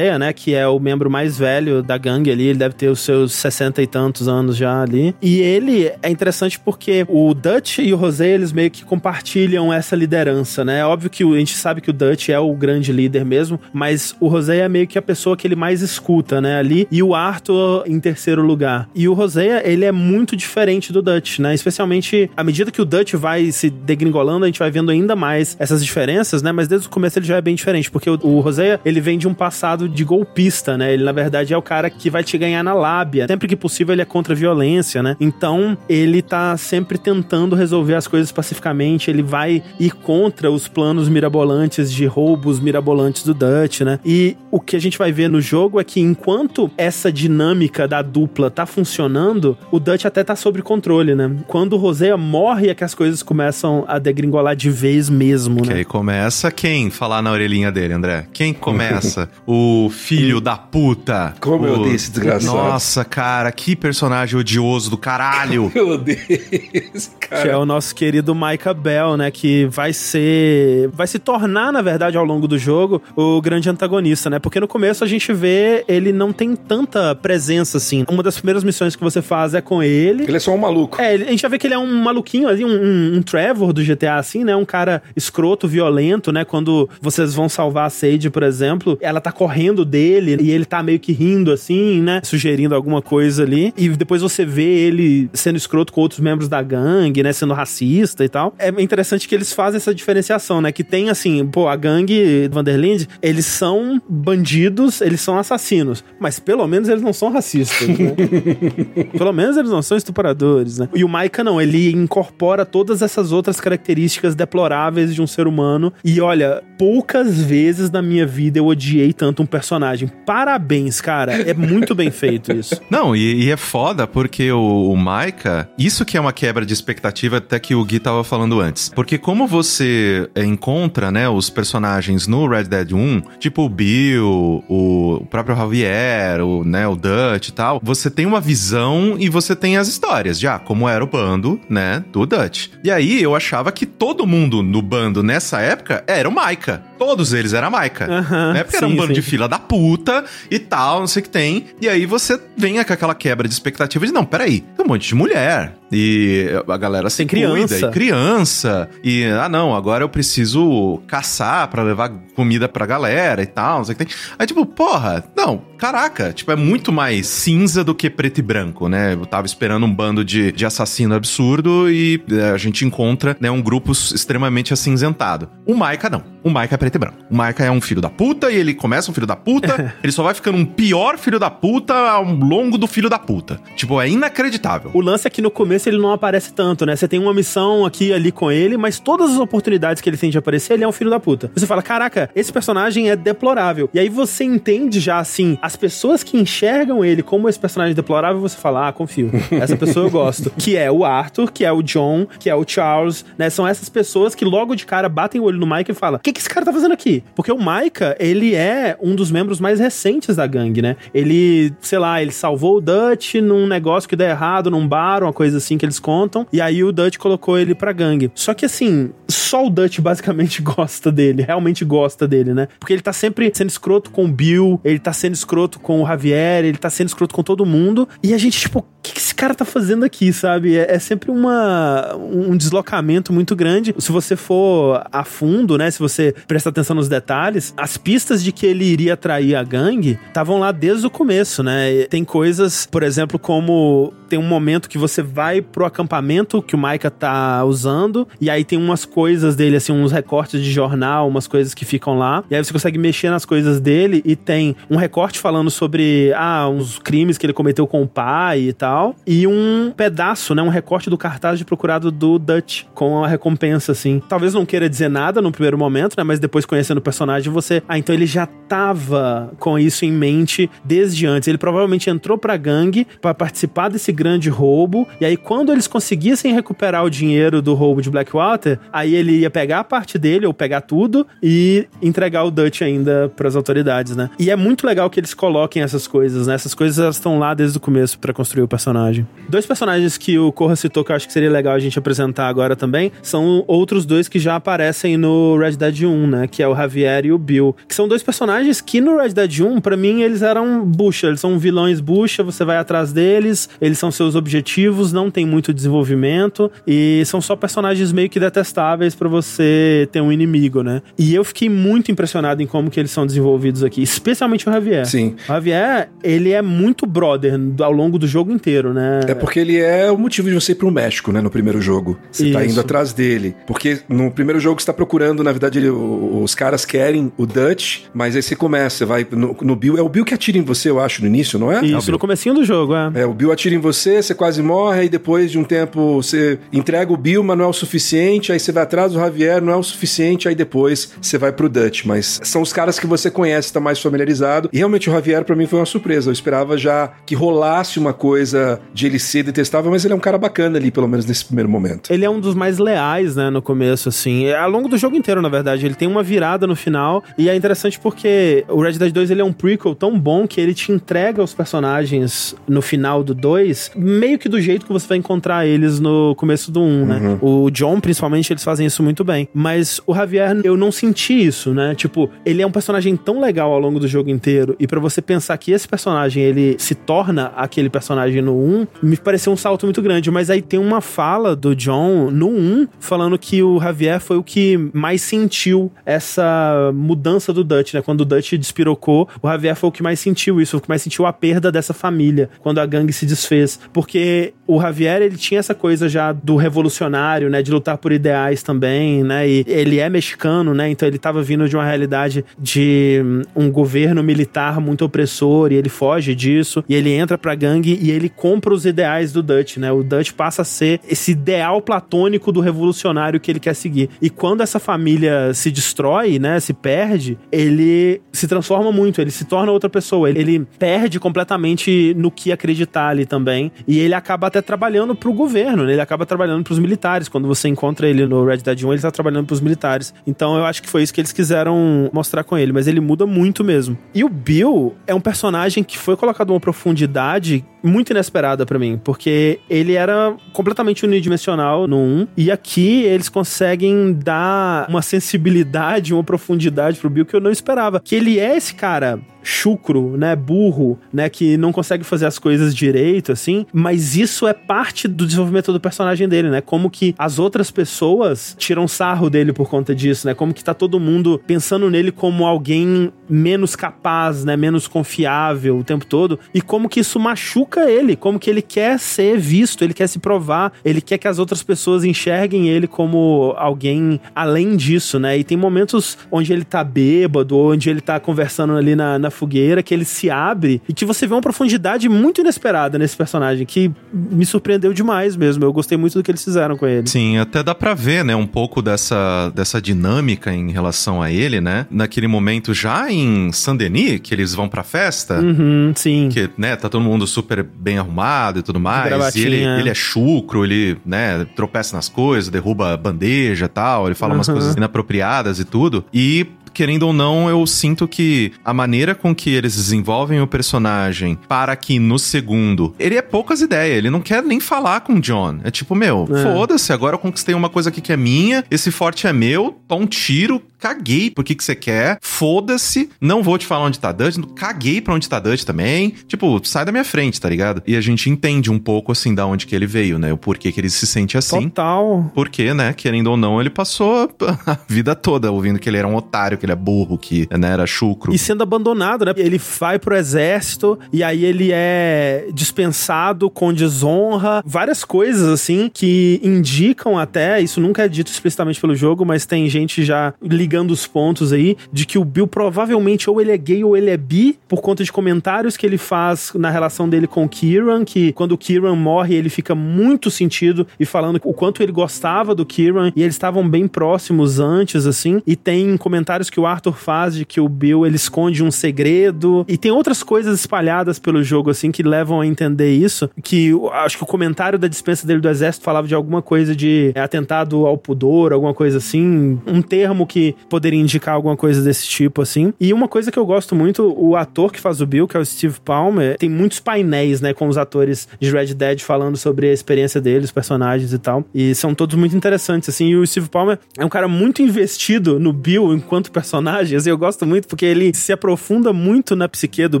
Né? 0.18 0.32
Que 0.32 0.54
é 0.54 0.66
o 0.66 0.78
membro 0.78 1.10
mais 1.10 1.38
velho 1.38 1.82
da 1.82 1.98
gangue 1.98 2.30
ali. 2.30 2.48
Ele 2.48 2.58
deve 2.58 2.74
ter 2.74 2.88
os 2.88 3.00
seus 3.00 3.32
sessenta 3.32 3.82
e 3.82 3.86
tantos 3.86 4.28
anos 4.28 4.56
já 4.56 4.82
ali. 4.82 5.14
E 5.20 5.40
ele 5.40 5.90
é 6.02 6.08
interessante 6.08 6.58
porque 6.58 7.04
o 7.08 7.34
Dutch 7.34 7.78
e 7.78 7.92
o 7.92 7.96
Roséia, 7.96 8.34
eles 8.34 8.52
meio 8.52 8.70
que 8.70 8.84
compartilham 8.84 9.72
essa 9.72 9.96
liderança, 9.96 10.64
né? 10.64 10.80
É 10.80 10.84
óbvio 10.84 11.10
que 11.10 11.22
a 11.24 11.38
gente 11.38 11.56
sabe 11.56 11.80
que 11.80 11.90
o 11.90 11.92
Dutch 11.92 12.28
é 12.28 12.38
o 12.38 12.52
grande 12.54 12.92
líder 12.92 13.24
mesmo, 13.24 13.60
mas 13.72 14.14
o 14.20 14.28
Roséia 14.28 14.64
é 14.64 14.68
meio 14.68 14.86
que 14.86 14.98
a 14.98 15.02
pessoa 15.02 15.36
que 15.36 15.46
ele 15.46 15.56
mais 15.56 15.82
escuta, 15.82 16.40
né? 16.40 16.58
Ali. 16.58 16.86
E 16.90 17.02
o 17.02 17.14
Arthur 17.14 17.84
em 17.86 17.98
terceiro 18.00 18.42
lugar. 18.42 18.88
E 18.94 19.08
o 19.08 19.14
Roséia, 19.14 19.62
ele 19.64 19.84
é 19.84 19.92
muito 19.92 20.36
diferente 20.36 20.92
do 20.92 21.02
Dutch, 21.02 21.38
né? 21.38 21.54
Especialmente 21.54 22.30
à 22.36 22.44
medida 22.44 22.70
que 22.70 22.80
o 22.80 22.84
Dutch 22.84 23.14
vai 23.14 23.50
se 23.52 23.70
degringolando, 23.70 24.44
a 24.44 24.48
gente 24.48 24.58
vai 24.58 24.70
vendo 24.70 24.90
ainda 24.90 25.16
mais 25.16 25.56
essas 25.58 25.84
diferenças, 25.84 26.42
né? 26.42 26.52
Mas 26.52 26.68
desde 26.68 26.86
o 26.86 26.90
começo 26.90 27.18
ele 27.18 27.26
já 27.26 27.36
é 27.36 27.40
bem 27.40 27.54
diferente, 27.54 27.90
porque 27.90 28.08
o, 28.10 28.18
o 28.22 28.40
Roséia, 28.40 28.80
ele 28.84 29.00
vem 29.00 29.18
de 29.18 29.28
um 29.28 29.34
passado 29.34 29.85
de 29.88 30.04
golpista, 30.04 30.76
né? 30.76 30.92
Ele, 30.92 31.04
na 31.04 31.12
verdade, 31.12 31.52
é 31.52 31.56
o 31.56 31.62
cara 31.62 31.88
que 31.90 32.10
vai 32.10 32.22
te 32.24 32.36
ganhar 32.38 32.62
na 32.62 32.74
lábia. 32.74 33.26
Sempre 33.26 33.48
que 33.48 33.56
possível, 33.56 33.92
ele 33.94 34.02
é 34.02 34.04
contra 34.04 34.34
a 34.34 34.36
violência, 34.36 35.02
né? 35.02 35.16
Então, 35.20 35.76
ele 35.88 36.22
tá 36.22 36.56
sempre 36.56 36.98
tentando 36.98 37.54
resolver 37.56 37.94
as 37.94 38.06
coisas 38.06 38.30
pacificamente, 38.32 39.10
ele 39.10 39.22
vai 39.22 39.62
ir 39.78 39.90
contra 39.92 40.50
os 40.50 40.68
planos 40.68 41.08
mirabolantes 41.08 41.92
de 41.92 42.06
roubos 42.06 42.60
mirabolantes 42.60 43.22
do 43.24 43.34
Dutch, 43.34 43.80
né? 43.82 43.98
E 44.04 44.36
o 44.50 44.60
que 44.60 44.76
a 44.76 44.80
gente 44.80 44.98
vai 44.98 45.12
ver 45.12 45.28
no 45.28 45.40
jogo 45.40 45.80
é 45.80 45.84
que 45.84 46.00
enquanto 46.00 46.70
essa 46.76 47.12
dinâmica 47.12 47.86
da 47.86 48.02
dupla 48.02 48.50
tá 48.50 48.66
funcionando, 48.66 49.56
o 49.70 49.78
Dutch 49.78 50.04
até 50.04 50.24
tá 50.24 50.34
sob 50.36 50.62
controle, 50.62 51.14
né? 51.14 51.30
Quando 51.46 51.74
o 51.74 51.76
Roséia 51.76 52.16
morre 52.16 52.68
é 52.68 52.74
que 52.74 52.84
as 52.84 52.94
coisas 52.94 53.22
começam 53.22 53.84
a 53.86 53.98
degringolar 53.98 54.56
de 54.56 54.70
vez 54.70 55.08
mesmo, 55.10 55.62
Que 55.62 55.68
né? 55.70 55.74
aí 55.76 55.84
começa 55.84 56.50
quem 56.50 56.90
falar 56.90 57.22
na 57.22 57.30
orelhinha 57.30 57.70
dele, 57.70 57.92
André? 57.94 58.26
Quem 58.32 58.52
começa? 58.52 59.28
o 59.46 59.75
filho 59.90 60.40
da 60.40 60.56
puta. 60.56 61.34
Como 61.40 61.66
eu 61.66 61.74
O- 61.74 61.80
odeio 61.80 61.94
esse 61.94 62.10
desgraçado. 62.10 62.56
Nossa, 62.56 63.04
cara, 63.04 63.50
que 63.52 63.74
personagem 63.76 64.38
odioso 64.38 64.90
do 64.90 64.96
caralho. 64.98 65.70
Eu 65.74 65.90
odeio 65.90 66.18
esse 66.28 67.10
cara. 67.20 67.42
Que 67.42 67.48
é 67.48 67.56
o 67.56 67.64
nosso 67.66 67.94
querido 67.94 68.34
Micah 68.34 68.72
Bell, 68.74 69.16
né? 69.16 69.30
Que 69.30 69.66
vai 69.66 69.92
ser. 69.92 70.88
Vai 70.92 71.06
se 71.06 71.18
tornar, 71.18 71.72
na 71.72 71.82
verdade, 71.82 72.16
ao 72.16 72.24
longo 72.24 72.46
do 72.48 72.58
jogo, 72.58 73.02
o 73.14 73.40
grande 73.40 73.68
antagonista, 73.68 74.30
né? 74.30 74.38
Porque 74.38 74.58
no 74.60 74.68
começo 74.68 75.04
a 75.04 75.06
gente 75.06 75.32
vê 75.32 75.84
ele 75.88 76.12
não 76.12 76.32
tem 76.32 76.54
tanta 76.56 77.14
presença 77.14 77.76
assim. 77.78 78.04
Uma 78.08 78.22
das 78.22 78.36
primeiras 78.36 78.64
missões 78.64 78.96
que 78.96 79.02
você 79.02 79.20
faz 79.20 79.54
é 79.54 79.60
com 79.60 79.82
ele. 79.82 80.24
Ele 80.24 80.36
é 80.36 80.40
só 80.40 80.52
um 80.54 80.58
maluco. 80.58 81.00
É, 81.00 81.14
ele- 81.14 81.24
a 81.24 81.30
gente 81.30 81.40
já 81.42 81.48
vê 81.48 81.58
que 81.58 81.66
ele 81.66 81.74
é 81.74 81.78
um 81.78 82.02
maluquinho 82.02 82.48
ali, 82.48 82.64
um, 82.64 82.68
um, 82.68 83.16
um 83.16 83.22
Trevor 83.22 83.72
do 83.72 83.82
GTA, 83.82 84.16
assim, 84.16 84.44
né? 84.44 84.54
Um 84.56 84.64
cara 84.64 85.02
escroto, 85.14 85.66
violento, 85.68 86.32
né? 86.32 86.44
Quando 86.44 86.88
vocês 87.00 87.34
vão 87.34 87.48
salvar 87.48 87.86
a 87.86 87.90
Sage, 87.90 88.30
por 88.30 88.42
exemplo, 88.42 88.96
ela 89.00 89.20
tá 89.20 89.32
correndo 89.32 89.65
dele 89.84 90.36
e 90.40 90.50
ele 90.50 90.64
tá 90.64 90.82
meio 90.82 90.98
que 90.98 91.12
rindo, 91.12 91.52
assim, 91.52 92.00
né? 92.00 92.20
Sugerindo 92.24 92.74
alguma 92.74 93.02
coisa 93.02 93.42
ali. 93.42 93.72
E 93.76 93.88
depois 93.88 94.22
você 94.22 94.44
vê 94.44 94.86
ele 94.86 95.30
sendo 95.32 95.56
escroto 95.56 95.92
com 95.92 96.00
outros 96.00 96.20
membros 96.20 96.48
da 96.48 96.62
gangue, 96.62 97.22
né? 97.22 97.32
Sendo 97.32 97.54
racista 97.54 98.24
e 98.24 98.28
tal. 98.28 98.54
É 98.58 98.68
interessante 98.80 99.28
que 99.28 99.34
eles 99.34 99.52
fazem 99.52 99.76
essa 99.76 99.94
diferenciação, 99.94 100.60
né? 100.60 100.72
Que 100.72 100.84
tem, 100.84 101.10
assim, 101.10 101.46
pô, 101.46 101.68
a 101.68 101.76
gangue 101.76 102.48
Vanderlind, 102.48 103.04
eles 103.22 103.46
são 103.46 104.00
bandidos, 104.08 105.00
eles 105.00 105.20
são 105.20 105.38
assassinos. 105.38 106.04
Mas 106.18 106.38
pelo 106.38 106.66
menos 106.66 106.88
eles 106.88 107.02
não 107.02 107.12
são 107.12 107.30
racistas, 107.30 107.88
né? 107.88 108.14
Pelo 109.16 109.32
menos 109.32 109.56
eles 109.56 109.70
não 109.70 109.82
são 109.82 109.96
estupradores, 109.96 110.78
né? 110.78 110.88
E 110.94 111.04
o 111.04 111.08
Maika 111.08 111.42
não, 111.42 111.60
ele 111.60 111.90
incorpora 111.92 112.64
todas 112.64 113.02
essas 113.02 113.32
outras 113.32 113.60
características 113.60 114.34
deploráveis 114.34 115.14
de 115.14 115.22
um 115.22 115.26
ser 115.26 115.46
humano. 115.46 115.92
E 116.04 116.20
olha, 116.20 116.62
poucas 116.78 117.40
vezes 117.40 117.90
na 117.90 118.02
minha 118.02 118.26
vida 118.26 118.58
eu 118.58 118.66
odiei 118.66 119.12
tanto 119.12 119.42
um 119.42 119.45
personagem. 119.46 120.10
Parabéns, 120.26 121.00
cara. 121.00 121.32
É 121.42 121.54
muito 121.54 121.94
bem 121.94 122.10
feito 122.10 122.52
isso. 122.52 122.80
Não, 122.90 123.14
e, 123.14 123.44
e 123.44 123.50
é 123.50 123.56
foda 123.56 124.06
porque 124.06 124.50
o, 124.50 124.90
o 124.90 124.96
Maika, 124.96 125.68
isso 125.78 126.04
que 126.04 126.16
é 126.16 126.20
uma 126.20 126.32
quebra 126.32 126.64
de 126.64 126.72
expectativa 126.72 127.38
até 127.38 127.58
que 127.58 127.74
o 127.74 127.84
Gui 127.84 128.00
tava 128.00 128.24
falando 128.24 128.60
antes. 128.60 128.88
Porque 128.88 129.18
como 129.18 129.46
você 129.46 130.28
é, 130.34 130.44
encontra, 130.44 131.10
né, 131.10 131.28
os 131.28 131.50
personagens 131.50 132.26
no 132.26 132.46
Red 132.46 132.64
Dead 132.64 132.92
1, 132.92 133.22
tipo 133.38 133.62
o 133.62 133.68
Bill, 133.68 134.64
o, 134.68 135.26
próprio 135.30 135.56
Javier, 135.56 136.40
o, 136.40 136.64
né, 136.64 136.86
o 136.86 136.96
Dutch 136.96 137.48
e 137.48 137.52
tal, 137.52 137.80
você 137.82 138.10
tem 138.10 138.26
uma 138.26 138.40
visão 138.40 139.16
e 139.18 139.28
você 139.28 139.54
tem 139.54 139.76
as 139.76 139.88
histórias 139.88 140.38
já, 140.38 140.58
como 140.58 140.88
era 140.88 141.02
o 141.02 141.06
bando, 141.06 141.60
né, 141.68 142.04
do 142.12 142.26
Dutch. 142.26 142.68
E 142.82 142.90
aí 142.90 143.22
eu 143.22 143.34
achava 143.34 143.72
que 143.72 143.86
todo 143.86 144.26
mundo 144.26 144.62
no 144.62 144.82
bando 144.82 145.22
nessa 145.22 145.60
época 145.60 146.04
era 146.06 146.28
o 146.28 146.32
Maika. 146.32 146.82
Todos 146.98 147.32
eles 147.32 147.52
eram 147.52 147.70
Maika. 147.70 148.10
Aham, 148.10 148.52
né? 148.52 148.64
Porque 148.64 148.76
era 148.76 148.86
um 148.86 148.90
sim, 148.90 148.96
bando 148.96 149.08
sim. 149.08 149.14
de 149.14 149.22
fila 149.36 149.48
da 149.48 149.58
puta 149.58 150.24
e 150.50 150.58
tal, 150.58 151.00
não 151.00 151.06
sei 151.06 151.20
o 151.20 151.22
que 151.22 151.28
tem. 151.28 151.66
E 151.80 151.88
aí 151.88 152.06
você 152.06 152.40
vem 152.56 152.82
com 152.82 152.92
aquela 152.92 153.14
quebra 153.14 153.46
de 153.46 153.52
expectativa 153.52 154.06
de, 154.06 154.12
não, 154.12 154.24
peraí, 154.24 154.60
tem 154.60 154.84
um 154.84 154.88
monte 154.88 155.08
de 155.08 155.14
mulher. 155.14 155.76
E 155.90 156.48
a 156.68 156.76
galera 156.76 157.08
se 157.08 157.24
criança. 157.24 157.74
cuida, 157.74 157.88
e 157.88 157.90
criança. 157.92 158.90
E, 159.02 159.24
ah, 159.24 159.48
não, 159.48 159.74
agora 159.74 160.02
eu 160.02 160.08
preciso 160.08 161.00
caçar 161.06 161.68
pra 161.68 161.82
levar 161.82 162.10
comida 162.34 162.68
pra 162.68 162.84
galera 162.86 163.42
e 163.42 163.46
tal, 163.46 163.78
não 163.78 163.84
sei 163.84 163.94
o 163.94 163.98
que 163.98 164.04
tem. 164.04 164.14
Aí, 164.38 164.46
tipo, 164.46 164.64
porra, 164.66 165.24
não, 165.36 165.62
caraca, 165.78 166.32
tipo, 166.32 166.50
é 166.50 166.56
muito 166.56 166.92
mais 166.92 167.26
cinza 167.26 167.84
do 167.84 167.94
que 167.94 168.10
preto 168.10 168.38
e 168.38 168.42
branco, 168.42 168.88
né? 168.88 169.14
Eu 169.14 169.26
tava 169.26 169.46
esperando 169.46 169.86
um 169.86 169.92
bando 169.92 170.24
de, 170.24 170.52
de 170.52 170.66
assassino 170.66 171.14
absurdo 171.14 171.90
e 171.90 172.22
é, 172.30 172.50
a 172.50 172.56
gente 172.56 172.84
encontra, 172.84 173.36
né, 173.40 173.50
um 173.50 173.62
grupo 173.62 173.92
extremamente 173.92 174.72
acinzentado. 174.72 175.48
O 175.64 175.74
Maika 175.74 176.10
não. 176.10 176.22
O 176.42 176.50
Maika 176.50 176.74
é 176.74 176.78
preto 176.78 176.96
e 176.96 176.98
branco. 176.98 177.16
O 177.30 177.36
Maika 177.36 177.64
é 177.64 177.70
um 177.70 177.80
filho 177.80 178.00
da 178.00 178.10
puta 178.10 178.50
e 178.50 178.56
ele 178.56 178.74
começa 178.74 179.10
um 179.10 179.14
filho 179.14 179.26
da 179.26 179.36
puta, 179.36 179.94
ele 180.02 180.12
só 180.12 180.22
vai 180.22 180.34
ficando 180.34 180.58
um 180.58 180.64
pior 180.64 181.18
filho 181.18 181.38
da 181.38 181.50
puta 181.50 181.94
ao 181.94 182.24
longo 182.24 182.76
do 182.78 182.86
filho 182.86 183.08
da 183.08 183.18
puta. 183.18 183.60
Tipo, 183.76 184.00
é 184.00 184.08
inacreditável. 184.08 184.90
O 184.94 185.00
lance 185.00 185.26
é 185.26 185.30
que 185.30 185.42
no 185.42 185.50
começo 185.50 185.75
ele 185.84 185.98
não 185.98 186.12
aparece 186.12 186.52
tanto, 186.52 186.86
né? 186.86 186.94
Você 186.94 187.08
tem 187.08 187.18
uma 187.18 187.34
missão 187.34 187.84
aqui 187.84 188.06
e 188.06 188.12
ali 188.12 188.30
com 188.30 188.50
ele, 188.50 188.76
mas 188.76 188.98
todas 189.00 189.32
as 189.32 189.38
oportunidades 189.38 190.00
que 190.00 190.08
ele 190.08 190.16
tem 190.16 190.30
de 190.30 190.38
aparecer, 190.38 190.74
ele 190.74 190.84
é 190.84 190.88
um 190.88 190.92
filho 190.92 191.10
da 191.10 191.18
puta. 191.18 191.50
Você 191.54 191.66
fala, 191.66 191.82
caraca, 191.82 192.30
esse 192.34 192.52
personagem 192.52 193.10
é 193.10 193.16
deplorável. 193.16 193.90
E 193.92 193.98
aí 193.98 194.08
você 194.08 194.44
entende 194.44 195.00
já, 195.00 195.18
assim, 195.18 195.58
as 195.60 195.76
pessoas 195.76 196.22
que 196.22 196.36
enxergam 196.36 197.04
ele 197.04 197.22
como 197.22 197.48
esse 197.48 197.58
personagem 197.58 197.94
deplorável, 197.94 198.40
você 198.40 198.56
fala, 198.56 198.88
ah, 198.88 198.92
confio. 198.92 199.30
Essa 199.50 199.76
pessoa 199.76 200.06
eu 200.06 200.10
gosto. 200.10 200.50
que 200.56 200.76
é 200.76 200.90
o 200.90 201.04
Arthur, 201.04 201.50
que 201.50 201.64
é 201.64 201.72
o 201.72 201.82
John, 201.82 202.26
que 202.38 202.48
é 202.48 202.54
o 202.54 202.64
Charles, 202.66 203.24
né? 203.36 203.50
São 203.50 203.66
essas 203.66 203.88
pessoas 203.88 204.34
que 204.34 204.44
logo 204.44 204.74
de 204.74 204.86
cara 204.86 205.08
batem 205.08 205.40
o 205.40 205.44
olho 205.44 205.58
no 205.58 205.66
Mike 205.66 205.90
e 205.90 205.94
falam, 205.94 206.18
o 206.18 206.22
que, 206.22 206.32
que 206.32 206.40
esse 206.40 206.48
cara 206.48 206.64
tá 206.64 206.72
fazendo 206.72 206.92
aqui? 206.92 207.24
Porque 207.34 207.50
o 207.50 207.58
Micah, 207.58 208.16
ele 208.18 208.54
é 208.54 208.96
um 209.00 209.14
dos 209.14 209.30
membros 209.30 209.60
mais 209.60 209.80
recentes 209.80 210.36
da 210.36 210.46
gangue, 210.46 210.80
né? 210.80 210.96
Ele, 211.12 211.72
sei 211.80 211.98
lá, 211.98 212.20
ele 212.20 212.32
salvou 212.32 212.76
o 212.76 212.80
Dutch 212.80 213.34
num 213.36 213.66
negócio 213.66 214.08
que 214.08 214.16
deu 214.16 214.28
errado, 214.28 214.70
num 214.70 214.86
bar, 214.86 215.22
uma 215.22 215.32
coisa 215.32 215.58
assim 215.58 215.65
que 215.76 215.84
eles 215.84 215.98
contam, 215.98 216.46
e 216.52 216.60
aí 216.60 216.84
o 216.84 216.92
Dutch 216.92 217.16
colocou 217.16 217.58
ele 217.58 217.74
pra 217.74 217.92
gangue. 217.92 218.30
Só 218.34 218.52
que 218.54 218.66
assim, 218.66 219.10
só 219.28 219.66
o 219.66 219.70
Dutch 219.70 220.00
basicamente 220.00 220.62
gosta 220.62 221.10
dele, 221.10 221.42
realmente 221.42 221.84
gosta 221.84 222.26
dele, 222.26 222.54
né? 222.54 222.68
Porque 222.78 222.92
ele 222.92 223.02
tá 223.02 223.12
sempre 223.12 223.50
sendo 223.54 223.70
escroto 223.70 224.10
com 224.10 224.24
o 224.24 224.28
Bill, 224.28 224.80
ele 224.84 224.98
tá 224.98 225.12
sendo 225.12 225.34
escroto 225.34 225.78
com 225.78 226.02
o 226.02 226.06
Javier, 226.06 226.64
ele 226.64 226.78
tá 226.78 226.90
sendo 226.90 227.08
escroto 227.08 227.34
com 227.34 227.42
todo 227.42 227.66
mundo, 227.66 228.08
e 228.22 228.34
a 228.34 228.38
gente, 228.38 228.58
tipo, 228.58 228.80
o 228.80 228.84
que, 229.02 229.12
que 229.12 229.20
esse 229.20 229.34
cara 229.34 229.54
tá 229.54 229.64
fazendo 229.64 230.04
aqui, 230.04 230.32
sabe? 230.32 230.76
É, 230.76 230.94
é 230.94 230.98
sempre 230.98 231.30
uma, 231.30 232.14
um 232.16 232.56
deslocamento 232.56 233.32
muito 233.32 233.54
grande. 233.54 233.94
Se 233.98 234.10
você 234.10 234.34
for 234.34 235.02
a 235.12 235.24
fundo, 235.24 235.78
né? 235.78 235.90
Se 235.90 235.98
você 235.98 236.34
prestar 236.46 236.70
atenção 236.70 236.96
nos 236.96 237.08
detalhes, 237.08 237.72
as 237.76 237.96
pistas 237.96 238.42
de 238.42 238.50
que 238.50 238.66
ele 238.66 238.84
iria 238.84 239.14
atrair 239.14 239.54
a 239.54 239.62
gangue 239.62 240.18
estavam 240.26 240.58
lá 240.58 240.72
desde 240.72 241.06
o 241.06 241.10
começo, 241.10 241.62
né? 241.62 242.04
Tem 242.04 242.24
coisas, 242.24 242.86
por 242.86 243.02
exemplo, 243.02 243.38
como 243.38 244.12
tem 244.28 244.38
um 244.38 244.46
momento 244.46 244.88
que 244.88 244.98
você 244.98 245.22
vai 245.22 245.60
pro 245.60 245.84
acampamento 245.84 246.60
que 246.62 246.74
o 246.74 246.78
Micah 246.78 247.10
tá 247.10 247.64
usando, 247.64 248.26
e 248.40 248.50
aí 248.50 248.64
tem 248.64 248.78
umas 248.78 249.04
coisas 249.16 249.56
dele, 249.56 249.76
assim, 249.76 249.92
uns 249.92 250.12
recortes 250.12 250.62
de 250.62 250.70
jornal, 250.70 251.26
umas 251.26 251.48
coisas 251.48 251.72
que 251.72 251.86
ficam 251.86 252.18
lá, 252.18 252.44
e 252.50 252.54
aí 252.54 252.62
você 252.62 252.70
consegue 252.70 252.98
mexer 252.98 253.30
nas 253.30 253.46
coisas 253.46 253.80
dele, 253.80 254.20
e 254.26 254.36
tem 254.36 254.76
um 254.90 254.96
recorte 254.96 255.38
falando 255.38 255.70
sobre, 255.70 256.34
ah, 256.36 256.68
uns 256.68 256.98
crimes 256.98 257.38
que 257.38 257.46
ele 257.46 257.54
cometeu 257.54 257.86
com 257.86 258.02
o 258.02 258.06
pai 258.06 258.60
e 258.60 258.72
tal, 258.74 259.16
e 259.26 259.46
um 259.46 259.90
pedaço, 259.96 260.54
né, 260.54 260.60
um 260.60 260.68
recorte 260.68 261.08
do 261.08 261.16
cartaz 261.16 261.58
de 261.58 261.64
procurado 261.64 262.10
do 262.10 262.38
Dutch, 262.38 262.82
com 262.94 263.24
a 263.24 263.26
recompensa, 263.26 263.92
assim. 263.92 264.20
Talvez 264.28 264.52
não 264.52 264.66
queira 264.66 264.86
dizer 264.86 265.08
nada 265.08 265.40
no 265.40 265.50
primeiro 265.50 265.78
momento, 265.78 266.14
né, 266.18 266.22
mas 266.22 266.38
depois 266.38 266.66
conhecendo 266.66 266.98
o 266.98 267.00
personagem, 267.00 267.50
você, 267.50 267.82
ah, 267.88 267.96
então 267.96 268.14
ele 268.14 268.26
já 268.26 268.44
tava 268.44 269.50
com 269.58 269.78
isso 269.78 270.04
em 270.04 270.12
mente 270.12 270.68
desde 270.84 271.24
antes, 271.24 271.48
ele 271.48 271.56
provavelmente 271.56 272.10
entrou 272.10 272.36
pra 272.36 272.54
gangue 272.58 273.06
para 273.22 273.32
participar 273.32 273.88
desse 273.88 274.12
grande 274.12 274.50
roubo, 274.50 275.08
e 275.18 275.24
aí 275.24 275.38
quando 275.38 275.72
eles 275.72 275.86
conseguissem 275.86 276.52
recuperar 276.52 277.02
o 277.02 277.08
dinheiro 277.08 277.62
do 277.62 277.72
roubo 277.72 278.02
de 278.02 278.10
Blackwater, 278.10 278.78
aí 278.92 279.05
ele 279.14 279.40
ia 279.40 279.50
pegar 279.50 279.80
a 279.80 279.84
parte 279.84 280.18
dele, 280.18 280.46
ou 280.46 280.54
pegar 280.54 280.82
tudo, 280.82 281.26
e 281.42 281.86
entregar 282.02 282.44
o 282.44 282.50
Dutch 282.50 282.82
ainda 282.82 283.30
pras 283.36 283.56
autoridades, 283.56 284.16
né? 284.16 284.30
E 284.38 284.50
é 284.50 284.56
muito 284.56 284.86
legal 284.86 285.08
que 285.10 285.20
eles 285.20 285.34
coloquem 285.34 285.82
essas 285.82 286.06
coisas, 286.06 286.46
né? 286.46 286.54
Essas 286.54 286.74
coisas 286.74 287.16
estão 287.16 287.38
lá 287.38 287.54
desde 287.54 287.78
o 287.78 287.80
começo 287.80 288.18
pra 288.18 288.32
construir 288.32 288.62
o 288.62 288.68
personagem. 288.68 289.26
Dois 289.48 289.66
personagens 289.66 290.16
que 290.16 290.38
o 290.38 290.50
Corra 290.52 290.76
citou 290.76 291.04
que 291.04 291.12
eu 291.12 291.16
acho 291.16 291.26
que 291.26 291.32
seria 291.32 291.50
legal 291.50 291.74
a 291.74 291.78
gente 291.78 291.98
apresentar 291.98 292.48
agora 292.48 292.74
também, 292.74 293.12
são 293.22 293.64
outros 293.66 294.04
dois 294.04 294.28
que 294.28 294.38
já 294.38 294.56
aparecem 294.56 295.16
no 295.16 295.56
Red 295.56 295.72
Dead 295.72 296.02
1, 296.02 296.26
né? 296.26 296.46
Que 296.46 296.62
é 296.62 296.68
o 296.68 296.74
Javier 296.74 297.26
e 297.26 297.32
o 297.32 297.38
Bill. 297.38 297.76
Que 297.86 297.94
são 297.94 298.08
dois 298.08 298.22
personagens 298.22 298.80
que 298.80 299.00
no 299.00 299.16
Red 299.16 299.30
Dead 299.30 299.60
1, 299.60 299.80
pra 299.80 299.96
mim, 299.96 300.22
eles 300.22 300.42
eram 300.42 300.84
bucha. 300.84 301.26
Eles 301.26 301.40
são 301.40 301.58
vilões 301.58 302.00
bucha, 302.00 302.42
você 302.42 302.64
vai 302.64 302.76
atrás 302.76 303.12
deles, 303.12 303.68
eles 303.80 303.98
são 303.98 304.10
seus 304.10 304.34
objetivos, 304.34 305.12
não 305.12 305.30
tem 305.30 305.46
muito 305.46 305.72
desenvolvimento 305.72 306.70
e 306.86 307.22
são 307.26 307.40
só 307.40 307.56
personagens 307.56 308.12
meio 308.12 308.28
que 308.28 308.40
detestáveis 308.40 308.95
pra 309.14 309.28
você 309.28 310.08
ter 310.12 310.20
um 310.20 310.32
inimigo, 310.32 310.82
né? 310.82 311.02
E 311.18 311.34
eu 311.34 311.44
fiquei 311.44 311.68
muito 311.68 312.10
impressionado 312.10 312.62
em 312.62 312.66
como 312.66 312.90
que 312.90 312.98
eles 313.00 313.10
são 313.10 313.26
desenvolvidos 313.26 313.82
aqui, 313.84 314.02
especialmente 314.02 314.68
o 314.68 314.72
Javier. 314.72 315.06
Sim. 315.06 315.34
O 315.44 315.46
Javier, 315.48 316.08
ele 316.22 316.52
é 316.52 316.62
muito 316.62 317.06
brother 317.06 317.58
ao 317.80 317.92
longo 317.92 318.18
do 318.18 318.26
jogo 318.26 318.50
inteiro, 318.52 318.92
né? 318.92 319.20
É 319.26 319.34
porque 319.34 319.60
ele 319.60 319.78
é 319.78 320.10
o 320.10 320.18
motivo 320.18 320.48
de 320.48 320.54
você 320.54 320.72
ir 320.72 320.76
pro 320.76 320.90
México, 320.90 321.32
né? 321.32 321.40
No 321.40 321.50
primeiro 321.50 321.80
jogo. 321.80 322.18
Você 322.30 322.50
tá 322.50 322.62
Isso. 322.62 322.72
indo 322.72 322.80
atrás 322.80 323.12
dele. 323.12 323.54
Porque 323.66 323.98
no 324.08 324.30
primeiro 324.30 324.58
jogo 324.60 324.80
você 324.80 324.86
tá 324.86 324.92
procurando, 324.92 325.42
na 325.42 325.52
verdade, 325.52 325.78
ele- 325.78 325.90
os 325.90 326.54
caras 326.54 326.84
querem 326.84 327.32
o 327.36 327.46
Dutch, 327.46 328.00
mas 328.14 328.34
aí 328.36 328.42
você 328.42 328.56
começa, 328.56 328.96
você 328.98 329.04
vai 329.04 329.26
no, 329.30 329.56
no 329.60 329.76
Bill. 329.76 329.96
É 329.98 330.02
o 330.02 330.08
Bill 330.08 330.24
que 330.24 330.34
atira 330.34 330.58
em 330.58 330.62
você, 330.62 330.90
eu 330.90 331.00
acho, 331.00 331.20
no 331.22 331.28
início, 331.28 331.58
não 331.58 331.70
é? 331.72 331.84
Isso, 331.84 332.10
no 332.10 332.18
comecinho 332.18 332.54
do 332.54 332.64
jogo, 332.64 332.94
é. 332.94 333.10
É, 333.22 333.26
o 333.26 333.32
Bill 333.34 333.52
atira 333.52 333.74
em 333.74 333.78
você, 333.78 334.22
você 334.22 334.34
quase 334.34 334.62
morre, 334.62 335.00
aí 335.00 335.08
depois 335.08 335.50
de 335.50 335.58
um 335.58 335.64
tempo 335.64 336.22
você 336.22 336.58
entrega 336.72 337.12
o 337.12 337.16
Bill, 337.16 337.42
mas 337.42 337.56
não 337.58 337.64
é 337.64 337.68
o 337.68 337.72
suficiente, 337.72 338.52
aí 338.52 338.58
você 338.60 338.72
vai 338.72 338.82
atrás 338.86 339.12
do 339.12 339.18
Javier, 339.18 339.62
não 339.62 339.72
é 339.72 339.76
o 339.76 339.82
suficiente, 339.82 340.48
aí 340.48 340.54
depois 340.54 341.12
você 341.20 341.36
vai 341.36 341.52
pro 341.52 341.68
Dutch. 341.68 342.04
Mas 342.04 342.40
são 342.42 342.62
os 342.62 342.72
caras 342.72 342.98
que 342.98 343.06
você 343.06 343.30
conhece, 343.30 343.72
tá 343.72 343.80
mais 343.80 344.00
familiarizado. 344.00 344.68
E 344.72 344.78
realmente 344.78 345.08
o 345.08 345.12
Javier 345.12 345.44
pra 345.44 345.54
mim 345.56 345.66
foi 345.66 345.78
uma 345.78 345.86
surpresa. 345.86 346.28
Eu 346.28 346.32
esperava 346.32 346.76
já 346.78 347.12
que 347.24 347.34
rolasse 347.34 347.98
uma 347.98 348.12
coisa 348.12 348.80
de 348.92 349.06
ele 349.06 349.18
ser 349.18 349.42
detestável, 349.42 349.90
mas 349.90 350.04
ele 350.04 350.14
é 350.14 350.16
um 350.16 350.20
cara 350.20 350.38
bacana 350.38 350.78
ali, 350.78 350.90
pelo 350.90 351.08
menos 351.08 351.26
nesse 351.26 351.44
primeiro 351.44 351.68
momento. 351.68 352.10
Ele 352.10 352.24
é 352.24 352.30
um 352.30 352.40
dos 352.40 352.54
mais 352.54 352.78
leais, 352.78 353.36
né, 353.36 353.50
no 353.50 353.60
começo, 353.62 354.08
assim. 354.08 354.46
É, 354.46 354.56
Ao 354.56 354.70
longo 354.70 354.88
do 354.88 354.96
jogo 354.96 355.16
inteiro, 355.16 355.42
na 355.42 355.48
verdade. 355.48 355.84
Ele 355.84 355.94
tem 355.94 356.08
uma 356.08 356.22
virada 356.22 356.66
no 356.66 356.76
final. 356.76 357.22
E 357.36 357.48
é 357.48 357.54
interessante 357.56 357.98
porque 357.98 358.64
o 358.68 358.80
Red 358.80 358.92
Dead 358.92 359.12
2 359.12 359.30
ele 359.30 359.40
é 359.40 359.44
um 359.44 359.52
prequel 359.52 359.94
tão 359.94 360.18
bom 360.18 360.46
que 360.46 360.60
ele 360.60 360.74
te 360.74 360.92
entrega 360.92 361.42
os 361.42 361.54
personagens 361.54 362.54
no 362.68 362.82
final 362.82 363.22
do 363.22 363.34
2, 363.34 363.92
meio 363.96 364.38
que 364.38 364.48
do 364.48 364.60
jeito 364.60 364.86
que 364.86 364.92
você 364.92 365.06
vai 365.06 365.18
encontrar 365.18 365.66
eles 365.66 366.00
no 366.00 366.34
começo 366.36 366.70
do 366.70 366.80
1, 366.80 367.06
né? 367.06 367.38
O 367.40 367.70
John, 367.70 368.00
principalmente, 368.00 368.52
eles 368.52 368.64
fazem 368.64 368.75
isso 368.84 369.02
muito 369.02 369.24
bem. 369.24 369.48
Mas 369.54 370.00
o 370.06 370.14
Javier, 370.14 370.60
eu 370.64 370.76
não 370.76 370.92
senti 370.92 371.34
isso, 371.34 371.72
né? 371.72 371.94
Tipo, 371.94 372.30
ele 372.44 372.62
é 372.62 372.66
um 372.66 372.70
personagem 372.70 373.16
tão 373.16 373.40
legal 373.40 373.72
ao 373.72 373.80
longo 373.80 373.98
do 373.98 374.06
jogo 374.06 374.28
inteiro. 374.28 374.76
E 374.78 374.86
pra 374.86 375.00
você 375.00 375.22
pensar 375.22 375.56
que 375.58 375.72
esse 375.72 375.88
personagem, 375.88 376.42
ele 376.42 376.76
se 376.78 376.94
torna 376.94 377.52
aquele 377.56 377.88
personagem 377.88 378.42
no 378.42 378.56
1, 378.56 378.86
me 379.02 379.16
pareceu 379.16 379.52
um 379.52 379.56
salto 379.56 379.86
muito 379.86 380.02
grande. 380.02 380.30
Mas 380.30 380.50
aí 380.50 380.60
tem 380.60 380.78
uma 380.78 381.00
fala 381.00 381.56
do 381.56 381.74
John 381.74 382.30
no 382.30 382.48
1 382.48 382.88
falando 382.98 383.38
que 383.38 383.62
o 383.62 383.80
Javier 383.80 384.20
foi 384.20 384.36
o 384.36 384.42
que 384.42 384.78
mais 384.92 385.22
sentiu 385.22 385.90
essa 386.04 386.90
mudança 386.94 387.52
do 387.52 387.64
Dutch, 387.64 387.94
né? 387.94 388.02
Quando 388.02 388.22
o 388.22 388.24
Dutch 388.24 388.54
despirocou, 388.54 389.28
o 389.42 389.48
Javier 389.48 389.76
foi 389.76 389.88
o 389.88 389.92
que 389.92 390.02
mais 390.02 390.20
sentiu 390.20 390.60
isso, 390.60 390.76
o 390.76 390.80
que 390.80 390.88
mais 390.88 391.02
sentiu 391.02 391.26
a 391.26 391.32
perda 391.32 391.70
dessa 391.70 391.94
família, 391.94 392.50
quando 392.60 392.78
a 392.78 392.86
gangue 392.86 393.12
se 393.12 393.26
desfez. 393.26 393.78
Porque 393.92 394.54
o 394.66 394.80
Javier, 394.80 395.22
ele 395.22 395.36
tinha 395.36 395.60
essa 395.60 395.74
coisa 395.74 396.08
já 396.08 396.32
do 396.32 396.56
revolucionário, 396.56 397.48
né? 397.48 397.62
De 397.62 397.70
lutar 397.70 397.98
por 397.98 398.12
ideais 398.12 398.62
também, 398.66 399.22
né? 399.22 399.48
E 399.48 399.64
ele 399.68 400.00
é 400.00 400.10
mexicano, 400.10 400.74
né? 400.74 400.90
Então 400.90 401.06
ele 401.06 401.18
tava 401.18 401.40
vindo 401.40 401.68
de 401.68 401.76
uma 401.76 401.84
realidade 401.84 402.44
de 402.58 403.22
hum, 403.24 403.42
um 403.54 403.70
governo 403.70 404.24
militar 404.24 404.80
muito 404.80 405.04
opressor 405.04 405.70
e 405.70 405.76
ele 405.76 405.88
foge 405.88 406.34
disso. 406.34 406.82
E 406.88 406.94
ele 406.94 407.12
entra 407.12 407.38
pra 407.38 407.54
gangue 407.54 407.96
e 408.02 408.10
ele 408.10 408.28
compra 408.28 408.74
os 408.74 408.84
ideais 408.84 409.32
do 409.32 409.42
Dutch, 409.42 409.76
né? 409.76 409.92
O 409.92 410.02
Dutch 410.02 410.32
passa 410.32 410.62
a 410.62 410.64
ser 410.64 411.00
esse 411.08 411.30
ideal 411.30 411.80
platônico 411.80 412.50
do 412.50 412.60
revolucionário 412.60 413.38
que 413.38 413.52
ele 413.52 413.60
quer 413.60 413.74
seguir. 413.74 414.10
E 414.20 414.28
quando 414.28 414.62
essa 414.62 414.80
família 414.80 415.54
se 415.54 415.70
destrói, 415.70 416.40
né? 416.40 416.58
Se 416.58 416.72
perde, 416.72 417.38
ele 417.52 418.20
se 418.32 418.48
transforma 418.48 418.90
muito, 418.90 419.20
ele 419.20 419.30
se 419.30 419.44
torna 419.44 419.70
outra 419.70 419.88
pessoa. 419.88 420.28
Ele, 420.28 420.40
ele 420.40 420.66
perde 420.76 421.20
completamente 421.20 422.14
no 422.16 422.32
que 422.32 422.50
acreditar 422.50 423.08
ali 423.10 423.24
também. 423.24 423.70
E 423.86 424.00
ele 424.00 424.14
acaba 424.14 424.48
até 424.48 424.60
trabalhando 424.60 425.14
pro 425.14 425.32
governo, 425.32 425.84
né? 425.84 425.92
Ele 425.92 426.00
acaba 426.00 426.26
trabalhando 426.26 426.64
pros 426.64 426.80
militares. 426.80 427.28
Quando 427.28 427.46
você 427.46 427.68
encontra 427.68 428.08
ele 428.08 428.26
no 428.26 428.44
Red 428.44 428.55
Dead 428.62 428.82
1, 428.84 428.92
ele 428.92 429.02
tá 429.02 429.10
trabalhando 429.10 429.46
pros 429.46 429.60
militares. 429.60 430.14
Então 430.26 430.56
eu 430.56 430.64
acho 430.64 430.82
que 430.82 430.88
foi 430.88 431.02
isso 431.02 431.12
que 431.12 431.20
eles 431.20 431.32
quiseram 431.32 432.10
mostrar 432.12 432.44
com 432.44 432.56
ele. 432.56 432.72
Mas 432.72 432.86
ele 432.86 433.00
muda 433.00 433.26
muito 433.26 433.64
mesmo. 433.64 433.96
E 434.14 434.24
o 434.24 434.28
Bill 434.28 434.94
é 435.06 435.14
um 435.14 435.20
personagem 435.20 435.82
que 435.82 435.98
foi 435.98 436.16
colocado 436.16 436.50
uma 436.50 436.60
profundidade 436.60 437.64
muito 437.86 438.10
inesperada 438.10 438.66
pra 438.66 438.78
mim, 438.78 439.00
porque 439.02 439.60
ele 439.70 439.94
era 439.94 440.34
completamente 440.52 441.04
unidimensional 441.04 441.86
no 441.86 441.96
1, 441.96 442.28
e 442.36 442.50
aqui 442.50 443.02
eles 443.02 443.28
conseguem 443.28 444.12
dar 444.12 444.86
uma 444.88 445.02
sensibilidade, 445.02 446.12
uma 446.12 446.24
profundidade 446.24 446.98
pro 446.98 447.10
Bill 447.10 447.24
que 447.24 447.34
eu 447.34 447.40
não 447.40 447.50
esperava. 447.50 448.00
Que 448.00 448.14
ele 448.14 448.38
é 448.38 448.56
esse 448.56 448.74
cara 448.74 449.20
chucro, 449.46 450.16
né, 450.16 450.34
burro, 450.34 450.98
né, 451.12 451.28
que 451.28 451.56
não 451.56 451.70
consegue 451.70 452.02
fazer 452.02 452.26
as 452.26 452.36
coisas 452.36 452.74
direito, 452.74 453.30
assim, 453.30 453.64
mas 453.72 454.16
isso 454.16 454.44
é 454.44 454.52
parte 454.52 455.06
do 455.06 455.24
desenvolvimento 455.24 455.72
do 455.72 455.78
personagem 455.78 456.28
dele, 456.28 456.50
né, 456.50 456.60
como 456.60 456.90
que 456.90 457.14
as 457.16 457.38
outras 457.38 457.70
pessoas 457.70 458.56
tiram 458.58 458.88
sarro 458.88 459.30
dele 459.30 459.52
por 459.52 459.70
conta 459.70 459.94
disso, 459.94 460.26
né, 460.26 460.34
como 460.34 460.52
que 460.52 460.64
tá 460.64 460.74
todo 460.74 460.98
mundo 460.98 461.40
pensando 461.46 461.88
nele 461.88 462.10
como 462.10 462.44
alguém 462.44 463.12
menos 463.28 463.76
capaz, 463.76 464.44
né, 464.44 464.56
menos 464.56 464.88
confiável 464.88 465.78
o 465.78 465.84
tempo 465.84 466.04
todo, 466.04 466.40
e 466.52 466.60
como 466.60 466.88
que 466.88 466.98
isso 466.98 467.20
machuca 467.20 467.75
ele, 467.80 468.16
como 468.16 468.38
que 468.38 468.50
ele 468.50 468.62
quer 468.62 468.98
ser 468.98 469.38
visto, 469.38 469.82
ele 469.82 469.94
quer 469.94 470.06
se 470.06 470.18
provar, 470.18 470.72
ele 470.84 471.00
quer 471.00 471.18
que 471.18 471.28
as 471.28 471.38
outras 471.38 471.62
pessoas 471.62 472.04
enxerguem 472.04 472.68
ele 472.68 472.86
como 472.86 473.54
alguém 473.56 474.20
além 474.34 474.76
disso, 474.76 475.18
né, 475.18 475.38
e 475.38 475.44
tem 475.44 475.56
momentos 475.56 476.18
onde 476.30 476.52
ele 476.52 476.64
tá 476.64 476.82
bêbado, 476.82 477.56
onde 477.56 477.90
ele 477.90 478.00
tá 478.00 478.18
conversando 478.20 478.74
ali 478.74 478.94
na, 478.94 479.18
na 479.18 479.30
fogueira, 479.30 479.82
que 479.82 479.92
ele 479.92 480.04
se 480.04 480.30
abre 480.30 480.80
e 480.88 480.92
que 480.92 481.04
você 481.04 481.26
vê 481.26 481.34
uma 481.34 481.40
profundidade 481.40 482.08
muito 482.08 482.40
inesperada 482.40 482.98
nesse 482.98 483.16
personagem, 483.16 483.66
que 483.66 483.90
me 484.12 484.44
surpreendeu 484.44 484.92
demais 484.92 485.36
mesmo. 485.36 485.64
Eu 485.64 485.72
gostei 485.72 485.98
muito 485.98 486.14
do 486.14 486.22
que 486.22 486.30
eles 486.30 486.42
fizeram 486.42 486.76
com 486.76 486.86
ele. 486.86 487.08
Sim, 487.08 487.38
até 487.38 487.62
dá 487.62 487.74
pra 487.74 487.94
ver, 487.94 488.24
né, 488.24 488.34
um 488.34 488.46
pouco 488.46 488.80
dessa, 488.80 489.50
dessa 489.54 489.80
dinâmica 489.80 490.52
em 490.52 490.70
relação 490.70 491.20
a 491.20 491.30
ele, 491.30 491.60
né? 491.60 491.86
Naquele 491.90 492.26
momento 492.26 492.72
já 492.72 493.10
em 493.10 493.50
Saint-Denis, 493.52 494.20
que 494.20 494.34
eles 494.34 494.54
vão 494.54 494.68
pra 494.68 494.82
festa. 494.82 495.40
Uhum, 495.40 495.92
sim. 495.94 496.28
Que, 496.30 496.48
né, 496.56 496.76
tá 496.76 496.88
todo 496.88 497.02
mundo 497.02 497.26
super 497.26 497.65
bem 497.74 497.98
arrumado 497.98 498.58
e 498.58 498.62
tudo 498.62 498.78
mais. 498.80 499.34
E 499.34 499.40
ele, 499.44 499.56
ele 499.56 499.88
é 499.90 499.94
chucro, 499.94 500.64
ele, 500.64 500.96
né, 501.04 501.44
tropeça 501.56 501.96
nas 501.96 502.08
coisas, 502.08 502.48
derruba 502.50 502.96
bandeja 502.96 503.66
e 503.66 503.68
tal, 503.68 504.06
ele 504.06 504.14
fala 504.14 504.34
umas 504.34 504.48
Uhum. 504.48 504.54
coisas 504.54 504.74
inapropriadas 504.74 505.58
e 505.58 505.64
tudo. 505.64 506.04
E 506.12 506.46
querendo 506.72 507.04
ou 507.04 507.12
não, 507.14 507.48
eu 507.48 507.66
sinto 507.66 508.06
que 508.06 508.52
a 508.62 508.74
maneira 508.74 509.14
com 509.14 509.34
que 509.34 509.48
eles 509.48 509.74
desenvolvem 509.76 510.42
o 510.42 510.46
personagem 510.46 511.38
para 511.48 511.74
que 511.74 511.98
no 511.98 512.18
segundo 512.18 512.94
ele 512.98 513.14
é 513.16 513.22
poucas 513.22 513.62
ideias, 513.62 513.96
ele 513.96 514.10
não 514.10 514.20
quer 514.20 514.42
nem 514.42 514.60
falar 514.60 515.00
com 515.00 515.14
o 515.14 515.20
John. 515.20 515.58
É 515.64 515.70
tipo, 515.70 515.94
meu, 515.94 516.28
É. 516.30 516.42
foda-se, 516.42 516.92
agora 516.92 517.14
eu 517.14 517.18
conquistei 517.18 517.54
uma 517.54 517.70
coisa 517.70 517.88
aqui 517.88 518.02
que 518.02 518.12
é 518.12 518.16
minha, 518.16 518.62
esse 518.70 518.90
forte 518.90 519.26
é 519.26 519.32
meu, 519.32 519.78
toma 519.88 520.02
um 520.04 520.06
tiro, 520.06 520.60
caguei 520.78 521.30
por 521.30 521.44
que 521.44 521.54
que 521.54 521.64
você 521.64 521.74
quer, 521.74 522.18
foda-se, 522.20 523.10
não 523.20 523.42
vou 523.42 523.58
te 523.58 523.66
falar 523.66 523.86
onde 523.86 523.98
tá 523.98 524.12
Dutch, 524.12 524.36
caguei 524.54 525.00
pra 525.00 525.14
onde 525.14 525.28
tá 525.28 525.38
Dutch 525.38 525.64
também. 525.64 526.14
Tipo, 526.26 526.60
sai 526.64 526.84
da 526.84 526.92
minha 526.92 527.04
frente, 527.04 527.40
tá 527.40 527.48
ligado? 527.48 527.82
E 527.86 527.96
a 527.96 528.00
gente 528.00 528.28
entende 528.30 528.70
um 528.70 528.78
pouco 528.78 529.12
assim 529.12 529.34
da 529.34 529.46
onde 529.46 529.66
que 529.66 529.74
ele 529.74 529.86
veio, 529.86 530.18
né? 530.18 530.32
O 530.32 530.36
porquê 530.36 530.72
que 530.72 530.80
ele 530.80 530.90
se 530.90 531.06
sente 531.06 531.36
assim. 531.36 531.68
Total. 531.68 532.30
Porque, 532.34 532.72
né, 532.74 532.92
querendo 532.92 533.28
ou 533.28 533.36
não, 533.36 533.60
ele 533.60 533.70
passou 533.70 534.30
a 534.66 534.78
vida 534.88 535.14
toda 535.14 535.50
ouvindo 535.50 535.78
que 535.78 535.88
ele 535.88 535.96
era 535.96 536.06
um 536.06 536.14
otário, 536.14 536.58
que 536.58 536.64
ele 536.64 536.72
é 536.72 536.76
burro, 536.76 537.18
que 537.18 537.48
né, 537.50 537.72
era 537.72 537.86
chucro. 537.86 538.34
E 538.34 538.38
sendo 538.38 538.62
abandonado, 538.62 539.24
né? 539.24 539.32
Ele 539.36 539.60
vai 539.78 539.98
pro 539.98 540.16
exército 540.16 540.98
e 541.12 541.22
aí 541.22 541.44
ele 541.44 541.70
é 541.72 542.48
dispensado 542.52 543.50
com 543.50 543.72
desonra. 543.72 544.62
Várias 544.64 545.04
coisas, 545.04 545.48
assim, 545.48 545.90
que 545.92 546.40
indicam 546.42 547.18
até, 547.18 547.60
isso 547.60 547.80
nunca 547.80 548.04
é 548.04 548.08
dito 548.08 548.30
explicitamente 548.30 548.80
pelo 548.80 548.94
jogo, 548.94 549.24
mas 549.24 549.46
tem 549.46 549.68
gente 549.68 550.04
já 550.04 550.34
ligando 550.66 550.90
os 550.90 551.06
pontos 551.06 551.52
aí, 551.52 551.76
de 551.92 552.04
que 552.04 552.18
o 552.18 552.24
Bill 552.24 552.48
provavelmente 552.48 553.30
ou 553.30 553.40
ele 553.40 553.52
é 553.52 553.56
gay 553.56 553.84
ou 553.84 553.96
ele 553.96 554.10
é 554.10 554.16
bi, 554.16 554.58
por 554.66 554.80
conta 554.80 555.04
de 555.04 555.12
comentários 555.12 555.76
que 555.76 555.86
ele 555.86 555.96
faz 555.96 556.50
na 556.56 556.70
relação 556.70 557.08
dele 557.08 557.28
com 557.28 557.44
o 557.44 557.48
Kieran, 557.48 558.04
que 558.04 558.32
quando 558.32 558.52
o 558.52 558.58
Kieran 558.58 558.96
morre, 558.96 559.36
ele 559.36 559.48
fica 559.48 559.76
muito 559.76 560.28
sentido 560.28 560.84
e 560.98 561.06
falando 561.06 561.40
o 561.44 561.54
quanto 561.54 561.84
ele 561.84 561.92
gostava 561.92 562.52
do 562.52 562.66
Kieran 562.66 563.12
e 563.14 563.22
eles 563.22 563.36
estavam 563.36 563.68
bem 563.68 563.86
próximos 563.86 564.58
antes, 564.58 565.06
assim. 565.06 565.40
E 565.46 565.54
tem 565.54 565.96
comentários 565.96 566.50
que 566.50 566.58
o 566.58 566.66
Arthur 566.66 566.94
faz 566.94 567.36
de 567.36 567.44
que 567.44 567.60
o 567.60 567.68
Bill 567.68 568.04
ele 568.04 568.16
esconde 568.16 568.64
um 568.64 568.70
segredo. 568.72 569.64
E 569.68 569.76
tem 569.76 569.92
outras 569.92 570.24
coisas 570.24 570.58
espalhadas 570.58 571.20
pelo 571.20 571.44
jogo, 571.44 571.70
assim, 571.70 571.92
que 571.92 572.02
levam 572.02 572.40
a 572.40 572.46
entender 572.46 572.92
isso. 572.92 573.30
Que 573.40 573.70
acho 573.92 574.16
que 574.16 574.24
o 574.24 574.26
comentário 574.26 574.78
da 574.78 574.88
dispensa 574.88 575.24
dele 575.26 575.40
do 575.40 575.48
exército 575.48 575.84
falava 575.84 576.08
de 576.08 576.14
alguma 576.14 576.42
coisa 576.42 576.74
de 576.74 577.12
atentado 577.14 577.86
ao 577.86 577.96
pudor, 577.96 578.52
alguma 578.52 578.74
coisa 578.74 578.98
assim. 578.98 579.60
Um 579.64 579.80
termo 579.80 580.26
que 580.26 580.55
poderia 580.68 581.00
indicar 581.00 581.34
alguma 581.34 581.56
coisa 581.56 581.82
desse 581.82 582.06
tipo, 582.06 582.42
assim. 582.42 582.72
E 582.80 582.92
uma 582.92 583.08
coisa 583.08 583.30
que 583.30 583.38
eu 583.38 583.46
gosto 583.46 583.74
muito, 583.74 584.14
o 584.16 584.36
ator 584.36 584.72
que 584.72 584.80
faz 584.80 585.00
o 585.00 585.06
Bill, 585.06 585.28
que 585.28 585.36
é 585.36 585.40
o 585.40 585.44
Steve 585.44 585.78
Palmer, 585.84 586.36
tem 586.38 586.48
muitos 586.48 586.80
painéis, 586.80 587.40
né, 587.40 587.54
com 587.54 587.68
os 587.68 587.78
atores 587.78 588.28
de 588.40 588.50
Red 588.50 588.74
Dead 588.74 589.00
falando 589.00 589.36
sobre 589.36 589.68
a 589.68 589.72
experiência 589.72 590.20
deles, 590.20 590.50
personagens 590.50 591.12
e 591.12 591.18
tal. 591.18 591.44
E 591.54 591.74
são 591.74 591.94
todos 591.94 592.16
muito 592.16 592.36
interessantes, 592.36 592.88
assim. 592.88 593.08
E 593.08 593.16
o 593.16 593.26
Steve 593.26 593.48
Palmer 593.48 593.78
é 593.98 594.04
um 594.04 594.08
cara 594.08 594.28
muito 594.28 594.62
investido 594.62 595.38
no 595.38 595.52
Bill 595.52 595.94
enquanto 595.94 596.30
personagem. 596.30 596.96
Assim, 596.96 597.10
eu 597.10 597.18
gosto 597.18 597.46
muito 597.46 597.68
porque 597.68 597.84
ele 597.84 598.14
se 598.14 598.32
aprofunda 598.32 598.92
muito 598.92 599.36
na 599.36 599.48
psique 599.48 599.86
do 599.88 600.00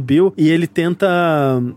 Bill 0.00 0.32
e 0.36 0.48
ele 0.48 0.66
tenta 0.66 1.06